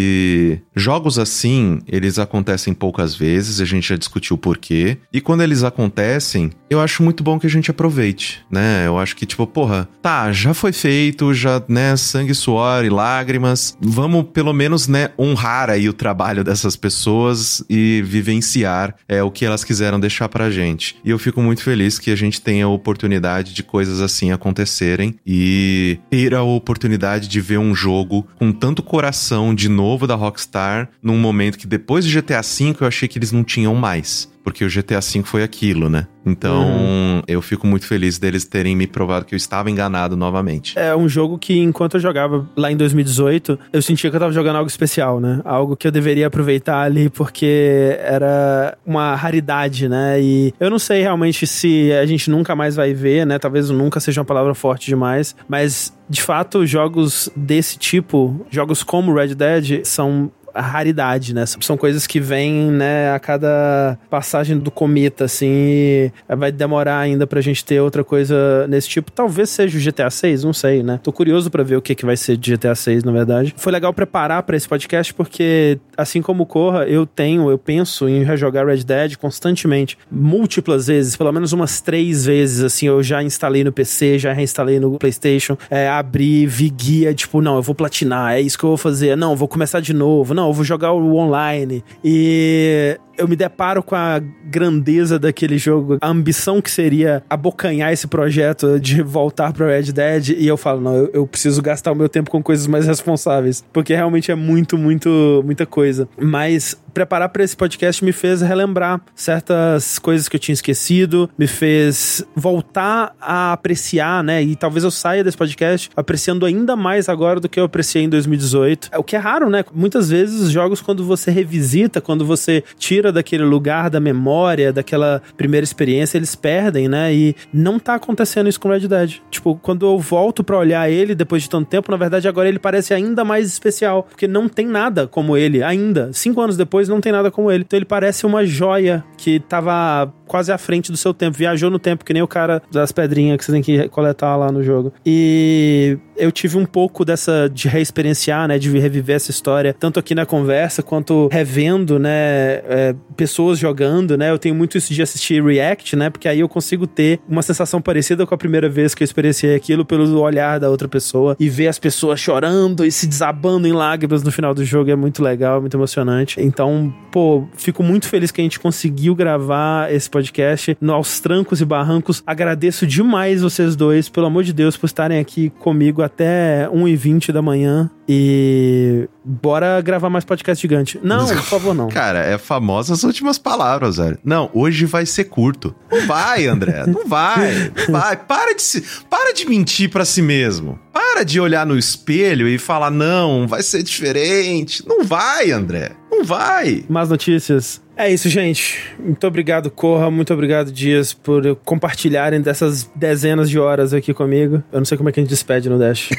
jogos 0.76 1.18
assim, 1.18 1.80
eles 1.88 2.20
acontecem 2.20 2.74
poucas 2.74 3.16
vezes, 3.16 3.62
a 3.62 3.66
gente 3.66 3.90
já 3.90 3.96
discutiu 3.96 4.36
o 4.36 4.40
porquê. 4.40 4.98
E 5.12 5.22
quando 5.22 5.42
eles 5.42 5.64
acontecem, 5.64 6.52
eu 6.70 6.82
acho 6.82 7.04
muito 7.04 7.24
bom 7.24 7.40
que 7.40 7.48
a 7.48 7.50
gente 7.50 7.72
aproveite, 7.72 8.46
né? 8.52 8.86
Eu 8.86 8.98
acho 8.98 9.16
que, 9.16 9.26
tipo, 9.26 9.46
porra, 9.48 9.88
tá, 10.02 10.32
já 10.32 10.54
foi 10.54 10.72
feito, 10.72 11.34
já, 11.34 11.62
né, 11.68 11.96
sangue, 11.96 12.34
suor 12.34 12.84
e 12.84 12.90
lágrimas. 12.90 13.78
Vamos, 13.80 14.26
pelo 14.34 14.54
menos, 14.54 14.88
né, 14.88 15.10
honrar 15.18 15.70
aí 15.70 15.88
o 15.88 15.94
trabalho 15.94 16.44
dessas 16.44 16.76
pessoas 16.76 17.64
e 17.70 18.04
vivenciar 18.06 18.96
é, 19.08 19.24
o 19.24 19.32
que 19.32 19.46
elas 19.46 19.64
quiseram 19.64 20.00
deixar 20.00 20.30
pra 20.30 20.52
gente. 20.52 20.98
E 21.04 21.10
eu 21.10 21.20
fico 21.20 21.42
muito 21.42 21.62
feliz 21.62 22.00
que 22.00 22.12
a 22.12 22.16
gente 22.16 22.42
tenha 22.42 22.66
a 22.66 22.70
oportunidade 22.70 23.54
de 23.54 23.64
coisas 23.64 24.02
assim 24.02 24.32
acontecerem 24.32 25.16
e 25.26 26.00
ter 26.10 26.34
a 26.34 26.44
oportunidade 26.44 27.28
de 27.28 27.42
ver 27.42 27.60
um 27.60 27.74
jogo 27.74 28.28
com 28.38 28.52
tanto 28.52 28.84
coração 28.84 29.54
de 29.54 29.70
novo 29.70 29.85
da 30.08 30.16
Rockstar 30.16 30.90
num 31.02 31.18
momento 31.18 31.58
que 31.58 31.68
depois 31.68 32.06
do 32.06 32.12
GTA 32.12 32.42
V 32.42 32.76
eu 32.82 32.88
achei 32.88 33.08
que 33.08 33.18
eles 33.18 33.32
não 33.32 33.44
tinham 33.44 33.76
mais. 33.76 34.30
Porque 34.46 34.64
o 34.64 34.70
GTA 34.70 35.02
V 35.02 35.24
foi 35.24 35.42
aquilo, 35.42 35.90
né? 35.90 36.06
Então, 36.24 37.24
eu 37.28 37.42
fico 37.42 37.66
muito 37.66 37.88
feliz 37.88 38.20
deles 38.20 38.46
terem 38.46 38.76
me 38.76 38.86
provado 38.86 39.26
que 39.26 39.34
eu 39.34 39.38
estava 39.38 39.70
enganado 39.70 40.16
novamente. 40.16 40.78
É 40.78 40.96
um 40.96 41.10
jogo 41.10 41.38
que, 41.38 41.60
enquanto 41.60 41.96
eu 41.96 42.00
jogava 42.00 42.48
lá 42.56 42.72
em 42.72 42.78
2018, 42.78 43.60
eu 43.74 43.82
sentia 43.82 44.10
que 44.10 44.16
eu 44.16 44.20
tava 44.20 44.32
jogando 44.32 44.58
algo 44.58 44.70
especial, 44.70 45.20
né? 45.20 45.42
Algo 45.44 45.76
que 45.76 45.88
eu 45.88 45.92
deveria 45.92 46.28
aproveitar 46.28 46.82
ali, 46.82 47.10
porque 47.10 47.98
era 48.00 48.78
uma 48.86 49.16
raridade, 49.16 49.90
né? 49.90 50.22
E 50.22 50.54
eu 50.60 50.70
não 50.70 50.80
sei 50.80 51.02
realmente 51.02 51.48
se 51.48 51.92
a 51.92 52.06
gente 52.06 52.30
nunca 52.30 52.56
mais 52.56 52.76
vai 52.76 52.94
ver, 52.94 53.26
né? 53.26 53.40
Talvez 53.40 53.72
nunca 53.72 54.00
seja 54.00 54.22
uma 54.22 54.26
palavra 54.26 54.54
forte 54.54 54.86
demais, 54.86 55.36
mas 55.48 55.92
de 56.08 56.22
fato, 56.22 56.66
jogos 56.68 57.30
desse 57.36 57.80
tipo, 57.80 58.46
jogos 58.52 58.84
como 58.84 59.14
Red 59.14 59.34
Dead, 59.34 59.84
são 59.84 60.32
raridade, 60.62 61.34
né? 61.34 61.46
São 61.46 61.78
coisas 61.78 62.08
que 62.08 62.20
vêm, 62.20 62.72
né, 62.72 63.12
a 63.12 63.20
cada 63.20 63.98
passagem 64.10 64.58
do 64.58 64.72
cometa, 64.72 65.26
assim, 65.26 66.12
vai 66.28 66.52
demorar 66.52 67.00
ainda 67.00 67.28
pra 67.28 67.42
gente 67.42 67.64
ter 67.64 67.80
outra 67.80 68.04
coisa 68.04 68.68
nesse 68.68 68.90
tipo. 68.90 69.12
Talvez 69.12 69.50
seja 69.50 69.78
o 69.78 69.82
GTA 69.82 70.10
6, 70.10 70.44
não 70.44 70.54
sei, 70.54 70.84
né? 70.84 71.00
Tô 71.04 71.12
curioso 71.12 71.50
pra 71.50 71.64
ver 71.64 71.76
o 71.76 71.82
que, 71.82 71.96
que 71.96 72.06
vai 72.06 72.18
ser 72.18 72.38
de 72.38 72.56
GTA 72.56 72.76
6, 72.76 73.04
na 73.04 73.12
verdade. 73.12 73.54
Foi 73.58 73.72
legal 73.72 73.94
preparar 73.94 74.44
pra 74.44 74.56
esse 74.56 74.68
podcast 74.68 75.14
porque, 75.14 75.80
assim 75.98 76.22
como 76.22 76.46
Corra, 76.46 76.86
eu 76.86 77.06
tenho, 77.06 77.50
eu 77.50 77.58
penso 77.58 78.08
em 78.08 78.24
rejogar 78.24 78.66
Red 78.66 78.84
Dead 78.84 79.18
constantemente, 79.18 79.98
múltiplas 80.12 80.88
vezes, 80.88 81.16
pelo 81.16 81.32
menos 81.32 81.54
umas 81.54 81.82
três 81.82 82.26
vezes, 82.26 82.64
assim, 82.64 82.88
eu 82.88 83.02
já 83.02 83.22
instalei 83.24 83.64
no 83.64 83.72
PC, 83.72 84.20
já 84.20 84.34
reinstalei 84.34 84.80
no 84.80 84.98
PlayStation, 84.98 85.58
é, 85.70 85.88
abri, 85.88 86.46
vi 86.46 86.70
guia, 86.70 87.14
tipo, 87.14 87.42
não, 87.42 87.56
eu 87.56 87.62
vou 87.62 87.76
platinar, 87.76 88.34
é 88.34 88.42
isso 88.42 88.58
que 88.58 88.64
eu 88.64 88.70
vou 88.70 88.78
fazer, 88.78 89.16
não, 89.16 89.36
vou 89.36 89.48
começar 89.48 89.80
de 89.80 89.94
novo, 89.94 90.34
não, 90.34 90.45
eu 90.48 90.54
vou 90.54 90.64
jogar 90.64 90.92
o 90.92 91.16
online. 91.16 91.84
E 92.04 93.00
eu 93.18 93.28
me 93.28 93.36
deparo 93.36 93.82
com 93.82 93.96
a 93.96 94.20
grandeza 94.20 95.18
daquele 95.18 95.58
jogo, 95.58 95.98
a 96.02 96.10
ambição 96.10 96.62
que 96.62 96.70
seria 96.70 97.24
abocanhar 97.30 97.92
esse 97.92 98.08
projeto 98.08 98.80
de 98.80 99.02
voltar 99.02 99.54
para 99.54 99.68
Red 99.68 99.92
Dead, 99.92 100.30
e 100.30 100.48
eu 100.48 100.58
falo, 100.58 100.82
não, 100.82 100.96
eu, 100.96 101.10
eu, 101.14 101.28
preciso 101.28 101.62
gastar 101.62 101.92
o 101.92 101.96
meu 101.96 102.10
tempo 102.10 102.30
com 102.30 102.42
coisas 102.42 102.68
mais 102.68 102.86
responsáveis, 102.88 103.64
porque 103.74 103.94
realmente 103.94 104.32
é 104.32 104.36
muito, 104.36 104.78
muito, 104.78 105.42
muita 105.46 105.66
coisa. 105.66 106.08
Mas 106.18 106.78
preparar 106.96 107.28
para 107.28 107.44
esse 107.44 107.58
podcast 107.58 108.04
me 108.06 108.14
fez 108.14 108.42
relembrar 108.42 109.02
certas 109.14 110.00
coisas 110.00 110.30
que 110.30 110.38
eu 110.38 110.40
tinha 110.40 110.54
esquecido, 110.54 111.30
me 111.38 111.46
fez 111.46 112.26
voltar 112.34 113.14
a 113.20 113.52
apreciar, 113.52 114.24
né? 114.24 114.42
E 114.42 114.56
talvez 114.56 114.86
eu 114.86 114.90
saia 114.90 115.22
desse 115.22 115.36
podcast 115.36 115.90
apreciando 115.94 116.46
ainda 116.46 116.74
mais 116.78 117.10
agora 117.10 117.42
do 117.42 117.50
que 117.50 117.60
eu 117.60 117.66
apreciei 117.66 118.04
em 118.04 118.10
2018. 118.10 118.92
O 118.96 119.04
que 119.04 119.18
é 119.18 119.20
raro, 119.20 119.50
né? 119.50 119.66
Muitas 119.74 120.10
vezes 120.10 120.40
os 120.40 120.52
jogos, 120.52 120.82
quando 120.82 121.04
você 121.04 121.32
revisita, 121.32 122.00
quando 122.00 122.26
você 122.26 122.64
tira 122.78 123.05
daquele 123.12 123.44
lugar 123.44 123.90
da 123.90 124.00
memória, 124.00 124.72
daquela 124.72 125.22
primeira 125.38 125.64
experiência, 125.64 126.18
eles 126.18 126.36
perdem, 126.36 126.88
né? 126.88 127.14
E 127.14 127.36
não 127.54 127.80
tá 127.80 127.96
acontecendo 127.96 128.50
isso 128.50 128.60
com 128.60 128.70
Red 128.70 128.88
Dead. 128.88 129.16
Tipo, 129.30 129.56
quando 129.56 129.86
eu 129.86 129.98
volto 130.00 130.44
para 130.44 130.58
olhar 130.58 130.90
ele 130.90 131.16
depois 131.16 131.44
de 131.44 131.50
tanto 131.50 131.68
tempo, 131.68 131.92
na 131.92 131.98
verdade 131.98 132.28
agora 132.28 132.48
ele 132.48 132.60
parece 132.60 132.94
ainda 132.94 133.24
mais 133.24 133.48
especial, 133.48 134.04
porque 134.04 134.28
não 134.28 134.48
tem 134.48 134.66
nada 134.66 135.08
como 135.08 135.38
ele 135.38 135.64
ainda. 135.64 136.12
Cinco 136.14 136.42
anos 136.42 136.58
depois 136.58 136.88
não 136.88 137.02
tem 137.02 137.12
nada 137.12 137.32
como 137.32 137.52
ele. 137.52 137.64
Então 137.66 137.78
ele 137.78 137.86
parece 137.86 138.26
uma 138.26 138.46
joia 138.46 139.04
que 139.18 139.40
tava 139.40 140.12
quase 140.28 140.52
à 140.52 140.58
frente 140.58 140.92
do 140.92 140.98
seu 140.98 141.14
tempo, 141.14 141.38
viajou 141.38 141.70
no 141.70 141.80
tempo, 141.80 142.04
que 142.04 142.14
nem 142.14 142.22
o 142.22 142.28
cara 142.28 142.62
das 142.72 142.92
pedrinhas 142.92 143.38
que 143.38 143.46
você 143.46 143.52
tem 143.52 143.62
que 143.62 143.88
coletar 143.90 144.36
lá 144.36 144.52
no 144.52 144.64
jogo. 144.64 144.94
E 145.06 145.98
eu 146.18 146.32
tive 146.32 146.58
um 146.58 146.66
pouco 146.66 147.04
dessa 147.04 147.50
de 147.50 147.68
reexperienciar, 147.68 148.48
né, 148.48 148.58
de 148.58 148.70
reviver 148.78 149.16
essa 149.16 149.32
história, 149.32 149.76
tanto 149.78 150.00
aqui 150.00 150.16
na 150.16 150.26
conversa 150.26 150.82
quanto 150.82 151.28
revendo, 151.32 152.00
né, 152.00 152.62
é, 152.68 152.96
pessoas 153.16 153.60
jogando, 153.60 154.18
né. 154.18 154.32
Eu 154.32 154.40
tenho 154.40 154.56
muito 154.56 154.78
isso 154.78 154.94
de 154.94 155.02
assistir 155.02 155.44
React, 155.44 155.96
né, 155.96 156.10
porque 156.10 156.28
aí 156.28 156.40
eu 156.40 156.50
consigo 156.50 156.88
ter 156.88 157.20
uma 157.28 157.42
sensação 157.42 157.82
parecida 157.82 158.26
com 158.26 158.34
a 158.34 158.38
primeira 158.38 158.70
vez 158.70 158.96
que 158.96 159.04
eu 159.04 159.06
experienciei 159.06 159.56
aquilo 159.56 159.86
pelo 159.86 160.20
olhar 160.20 160.60
da 160.60 160.70
outra 160.70 160.88
pessoa 160.88 161.36
e 161.40 161.50
ver 161.50 161.68
as 161.68 161.80
pessoas 161.80 162.20
chorando 162.20 162.86
e 162.86 162.92
se 162.92 163.08
desabando 163.08 163.68
em 163.68 163.74
lágrimas 163.74 164.24
no 164.24 164.32
final 164.32 164.54
do 164.54 164.64
jogo 164.64 164.90
é 164.90 164.96
muito 164.96 165.22
legal, 165.22 165.62
muito 165.62 165.76
emocionante. 165.76 166.42
Então, 166.42 166.94
pô, 167.12 167.46
fico 167.56 167.84
muito 167.84 168.08
feliz 168.08 168.32
que 168.32 168.42
a 168.42 168.44
gente 168.44 168.60
conseguiu 168.60 169.16
gravar 169.16 169.92
esse 169.92 170.10
podcast 170.16 170.78
aos 170.88 171.20
trancos 171.20 171.60
e 171.60 171.66
barrancos. 171.66 172.24
Agradeço 172.26 172.88
demais 172.88 173.42
vocês 173.42 173.76
dois, 173.76 174.08
pelo 174.08 174.28
amor 174.28 174.46
de 174.46 174.54
Deus, 174.54 174.78
por 174.78 174.86
estarem 174.86 175.20
aqui 175.20 175.50
comigo 175.60 176.02
até 176.02 176.70
1h20 176.72 177.34
da 177.34 177.42
manhã. 177.42 177.92
E 178.08 179.10
bora 179.26 179.82
gravar 179.82 180.10
mais 180.10 180.24
podcast 180.24 180.62
gigante. 180.62 180.98
Não, 181.04 181.28
por 181.28 181.42
favor, 181.44 181.74
não. 181.76 181.90
Cara, 181.90 182.20
é 182.20 182.38
famosas 182.38 183.04
últimas 183.04 183.38
palavras, 183.38 183.98
velho. 183.98 184.18
Não, 184.24 184.50
hoje 184.54 184.86
vai 184.86 185.06
ser 185.06 185.26
curto. 185.26 185.76
Não 185.92 186.08
vai, 186.08 186.46
André. 186.48 186.86
Não 186.86 187.06
vai. 187.06 187.72
Não 187.76 188.00
vai. 188.00 188.16
Para 188.16 188.56
de, 188.56 188.62
se, 188.62 188.84
para 189.10 189.34
de 189.34 189.46
mentir 189.50 189.90
para 189.90 190.06
si 190.06 190.22
mesmo. 190.22 190.80
Para 190.94 191.26
de 191.26 191.40
olhar 191.42 191.66
no 191.66 191.78
espelho 191.78 192.48
e 192.48 192.58
falar, 192.58 192.92
não, 192.92 193.48
vai 193.48 193.64
ser 193.64 193.84
diferente. 193.84 194.88
Não 194.88 195.04
vai, 195.04 195.52
André. 195.52 195.92
Não 196.10 196.24
vai. 196.24 196.86
Más 196.88 197.10
notícias. 197.10 197.82
É 197.98 198.12
isso, 198.12 198.28
gente. 198.30 198.80
Muito 199.00 199.26
obrigado, 199.26 199.72
Corra. 199.72 200.12
Muito 200.12 200.34
obrigado, 200.34 200.72
Dias, 200.72 201.14
por 201.14 201.56
compartilharem 201.64 202.42
dessas 202.42 202.90
dezenas 202.96 203.50
de 203.50 203.58
horas 203.58 203.94
aqui 203.94 204.14
comigo. 204.14 204.62
Eu 204.72 204.80
não 204.80 204.86
sei 204.86 204.98
como 204.98 205.10
é 205.10 205.12
que 205.12 205.20
a 205.20 205.24
gente 205.24 205.30
despede 205.30 205.70
no 205.70 205.80
Dash. 205.80 206.10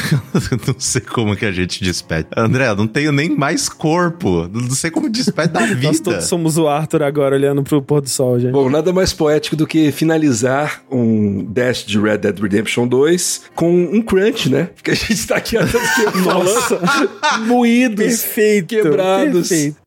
não 0.66 0.74
sei 0.78 1.00
como 1.00 1.36
que 1.36 1.44
a 1.44 1.52
gente 1.52 1.82
despede. 1.82 2.26
André, 2.36 2.68
eu 2.68 2.76
não 2.76 2.86
tenho 2.86 3.12
nem 3.12 3.28
mais 3.28 3.68
corpo. 3.68 4.48
Não 4.52 4.70
sei 4.70 4.90
como 4.90 5.08
despede 5.08 5.52
da 5.52 5.60
vida. 5.66 5.82
Nós 5.82 6.00
todos 6.00 6.24
somos 6.24 6.58
o 6.58 6.66
Arthur 6.66 7.02
agora, 7.02 7.36
olhando 7.36 7.62
pro 7.62 7.80
pôr 7.80 8.00
do 8.00 8.08
sol, 8.08 8.38
gente. 8.40 8.52
Bom, 8.52 8.68
nada 8.68 8.92
mais 8.92 9.12
poético 9.12 9.54
do 9.54 9.66
que 9.66 9.92
finalizar 9.92 10.82
um 10.90 11.44
Dash 11.44 11.84
de 11.84 12.00
Red 12.00 12.18
Dead 12.18 12.38
Redemption 12.38 12.86
2 12.88 13.42
com 13.54 13.70
um 13.70 14.02
crunch, 14.02 14.48
né? 14.48 14.70
Porque 14.74 14.90
a 14.90 14.94
gente 14.94 15.26
tá 15.26 15.36
aqui 15.36 15.56
há 15.56 15.60
tanto 15.60 15.94
tempo 15.94 16.18
falando. 16.18 17.46
moídos, 17.46 17.96
Perfeito. 17.96 18.66
quebrados. 18.68 19.48
Perfeito. 19.48 19.81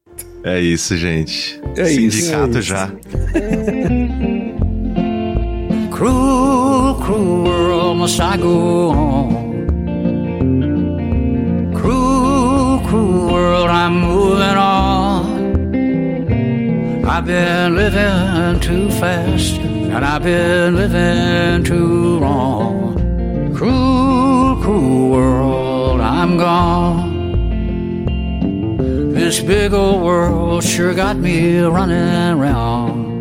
É 0.46 0.62
isso, 0.62 0.96
gente. 0.96 1.60
É 1.76 1.86
Sindicato 1.86 2.60
isso. 2.60 2.62
já. 2.62 2.88
Cruel, 5.92 6.96
cruel 7.02 7.44
world, 7.46 7.98
must 8.00 8.20
I 8.22 8.38
go 8.38 8.92
on? 8.92 9.66
Cruel, 11.74 12.80
cruel 12.88 13.28
world, 13.32 13.70
I'm 13.72 14.02
moving 14.02 14.56
on. 14.56 15.26
I've 17.08 17.26
been 17.26 17.76
living 17.76 18.60
too 18.60 18.92
fast, 19.00 19.58
and 19.58 20.04
I've 20.06 20.22
been 20.24 20.76
living 20.76 21.64
too 21.64 22.20
wrong. 22.20 22.94
Cruel, 23.56 24.58
cruel 24.62 25.10
world, 25.10 26.02
I'm 26.02 26.38
gone. 26.38 27.15
This 29.16 29.40
big 29.40 29.72
old 29.72 30.04
world 30.04 30.62
sure 30.62 30.94
got 30.94 31.16
me 31.16 31.62
running 31.62 32.38
around. 32.38 33.16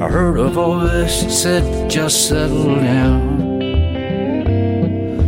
I 0.00 0.08
heard 0.08 0.38
a 0.38 0.48
voice 0.48 1.24
that 1.24 1.32
said, 1.32 1.90
just 1.90 2.28
settle 2.28 2.76
down. 2.76 3.60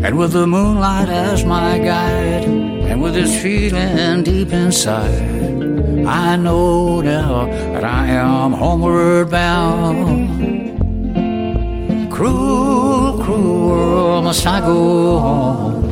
And 0.05 0.17
with 0.17 0.31
the 0.33 0.47
moonlight 0.47 1.09
as 1.09 1.45
my 1.45 1.79
guide, 1.81 2.45
and 2.45 3.03
with 3.03 3.15
this 3.15 3.35
feeling 3.43 4.23
deep 4.23 4.53
inside, 4.53 6.07
I 6.07 6.37
know 6.37 7.01
now 7.01 7.47
that 7.73 7.83
I 7.83 8.07
am 8.07 8.53
homeward 8.53 9.31
bound. 9.31 10.81
Cruel, 12.13 13.19
cruel 13.25 13.69
world, 13.69 14.25
must 14.25 14.47
I 14.47 14.61
go 14.61 15.17
on? 15.17 15.84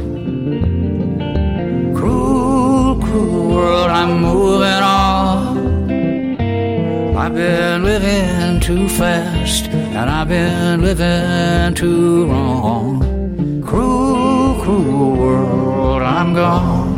World, 3.21 3.91
I'm 3.91 4.21
moving 4.21 4.83
on. 4.83 5.59
I've 7.17 7.35
been 7.35 7.83
living 7.85 8.61
too 8.61 8.89
fast, 8.89 9.69
and 9.69 10.11
I've 10.11 10.29
been 10.29 10.83
living 10.83 11.75
too 11.75 12.27
wrong. 12.27 13.63
Cruel, 13.63 14.61
cruel 14.63 15.17
world, 15.17 16.03
I'm 16.03 16.35
gone. 16.35 16.93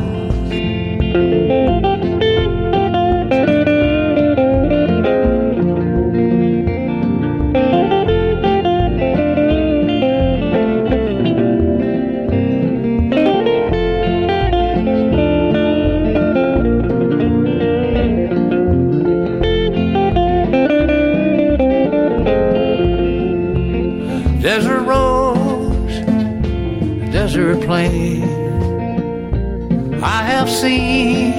I 30.03 30.23
have 30.33 30.49
seen 30.49 31.33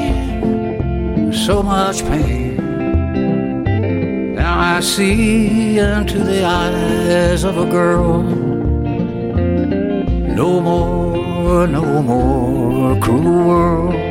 so 1.31 1.63
much 1.63 2.03
pain. 2.03 2.57
Now 4.35 4.59
I 4.59 4.81
see 4.81 5.79
into 5.79 6.19
the 6.19 6.43
eyes 6.43 7.45
of 7.45 7.57
a 7.57 7.65
girl. 7.65 8.21
No 10.41 10.59
more, 10.59 11.67
no 11.67 12.01
more 12.01 12.99
cruel 12.99 13.47
world. 13.47 14.04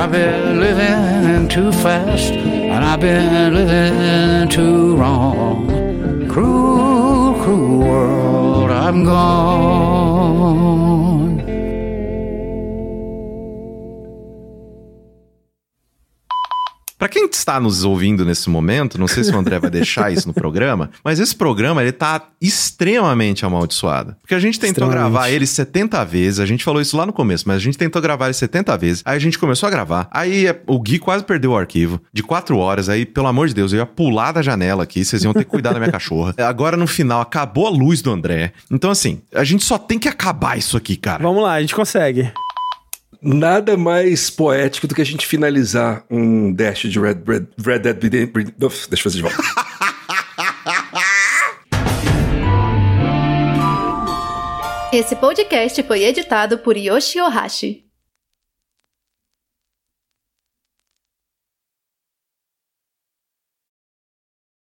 I've 0.00 0.12
been 0.12 0.60
living 0.60 1.46
too 1.50 1.70
fast, 1.72 2.32
and 2.32 2.82
I've 2.82 3.00
been 3.00 3.52
living 3.52 4.48
too 4.48 4.96
wrong. 4.96 5.68
Cruel, 6.26 7.34
cruel 7.42 7.78
world, 7.80 8.70
I'm 8.70 9.04
gone. 9.04 10.20
Está 17.50 17.58
nos 17.58 17.84
ouvindo 17.84 18.24
nesse 18.24 18.48
momento, 18.48 18.98
não 18.98 19.08
sei 19.08 19.24
se 19.24 19.32
o 19.32 19.38
André 19.38 19.58
vai 19.58 19.70
deixar 19.70 20.12
isso 20.12 20.28
no 20.28 20.32
programa, 20.32 20.90
mas 21.02 21.18
esse 21.18 21.34
programa 21.34 21.82
ele 21.82 21.90
tá 21.90 22.28
extremamente 22.40 23.44
amaldiçoado. 23.44 24.14
Porque 24.20 24.34
a 24.34 24.38
gente 24.38 24.60
tentou 24.60 24.88
gravar 24.88 25.30
ele 25.30 25.46
70 25.46 26.04
vezes, 26.04 26.38
a 26.38 26.46
gente 26.46 26.62
falou 26.62 26.80
isso 26.80 26.96
lá 26.96 27.04
no 27.04 27.12
começo, 27.12 27.44
mas 27.48 27.56
a 27.56 27.60
gente 27.60 27.76
tentou 27.76 28.00
gravar 28.00 28.26
ele 28.26 28.34
70 28.34 28.76
vezes. 28.78 29.02
Aí 29.04 29.16
a 29.16 29.18
gente 29.18 29.38
começou 29.38 29.66
a 29.66 29.70
gravar. 29.70 30.08
Aí 30.12 30.46
é, 30.46 30.62
o 30.66 30.78
Gui 30.78 30.98
quase 31.00 31.24
perdeu 31.24 31.50
o 31.50 31.56
arquivo 31.56 32.00
de 32.12 32.22
4 32.22 32.56
horas. 32.56 32.88
Aí, 32.88 33.04
pelo 33.04 33.26
amor 33.26 33.48
de 33.48 33.54
Deus, 33.54 33.72
eu 33.72 33.80
ia 33.80 33.86
pular 33.86 34.30
da 34.30 34.42
janela 34.42 34.84
aqui, 34.84 35.04
vocês 35.04 35.24
iam 35.24 35.32
ter 35.32 35.44
que 35.44 35.50
cuidar 35.50 35.72
da 35.72 35.80
minha 35.80 35.90
cachorra. 35.90 36.34
Agora 36.38 36.76
no 36.76 36.86
final 36.86 37.20
acabou 37.20 37.66
a 37.66 37.70
luz 37.70 38.00
do 38.00 38.12
André. 38.12 38.52
Então 38.70 38.90
assim, 38.90 39.22
a 39.34 39.42
gente 39.42 39.64
só 39.64 39.76
tem 39.76 39.98
que 39.98 40.08
acabar 40.08 40.56
isso 40.56 40.76
aqui, 40.76 40.96
cara. 40.96 41.22
Vamos 41.22 41.42
lá, 41.42 41.54
a 41.54 41.60
gente 41.60 41.74
consegue. 41.74 42.30
Nada 43.22 43.76
mais 43.76 44.30
poético 44.30 44.86
do 44.86 44.94
que 44.94 45.02
a 45.02 45.06
gente 45.06 45.26
finalizar 45.26 46.04
um 46.10 46.50
dash 46.50 46.88
de 46.88 46.98
Red, 46.98 47.18
Red, 47.26 47.48
Red 47.62 47.78
Dead 47.80 48.02
Redemption. 48.02 48.88
Deixa 48.88 48.88
eu 48.90 48.98
fazer 48.98 49.16
de 49.16 49.22
volta. 49.22 49.36
Esse 54.92 55.14
podcast 55.14 55.82
foi 55.84 56.02
editado 56.02 56.58
por 56.58 56.76
Yoshi 56.76 57.20
Ohashi. 57.20 57.89